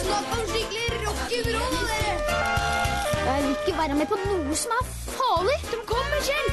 Snakk 0.08 0.30
om 0.36 0.44
skikkelig 0.48 0.86
rock'n'roll, 1.04 1.78
dere! 1.90 2.38
Jeg 3.28 3.44
vil 3.44 3.56
ikke 3.56 3.74
være 3.80 3.96
med 4.00 4.08
på 4.12 4.20
noe 4.22 4.56
som 4.62 4.72
er 4.78 4.86
farlig. 5.18 5.58
De 5.72 5.80
kommer, 5.92 6.20
Kjell! 6.28 6.50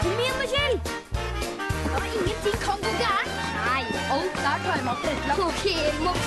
Kom 0.00 0.22
igjen 0.24 0.40
da, 0.40 0.46
Kjell! 0.54 0.76
Ja, 1.90 2.00
ingenting 2.14 2.58
kan 2.64 2.80
gå 2.86 2.94
gærent. 3.02 3.36
Nei, 3.66 3.84
alt 4.16 4.40
er 4.52 4.64
tarma 4.64 4.96
tilrettelagt. 5.04 5.44
Ok, 5.50 5.64
nok, 6.06 6.20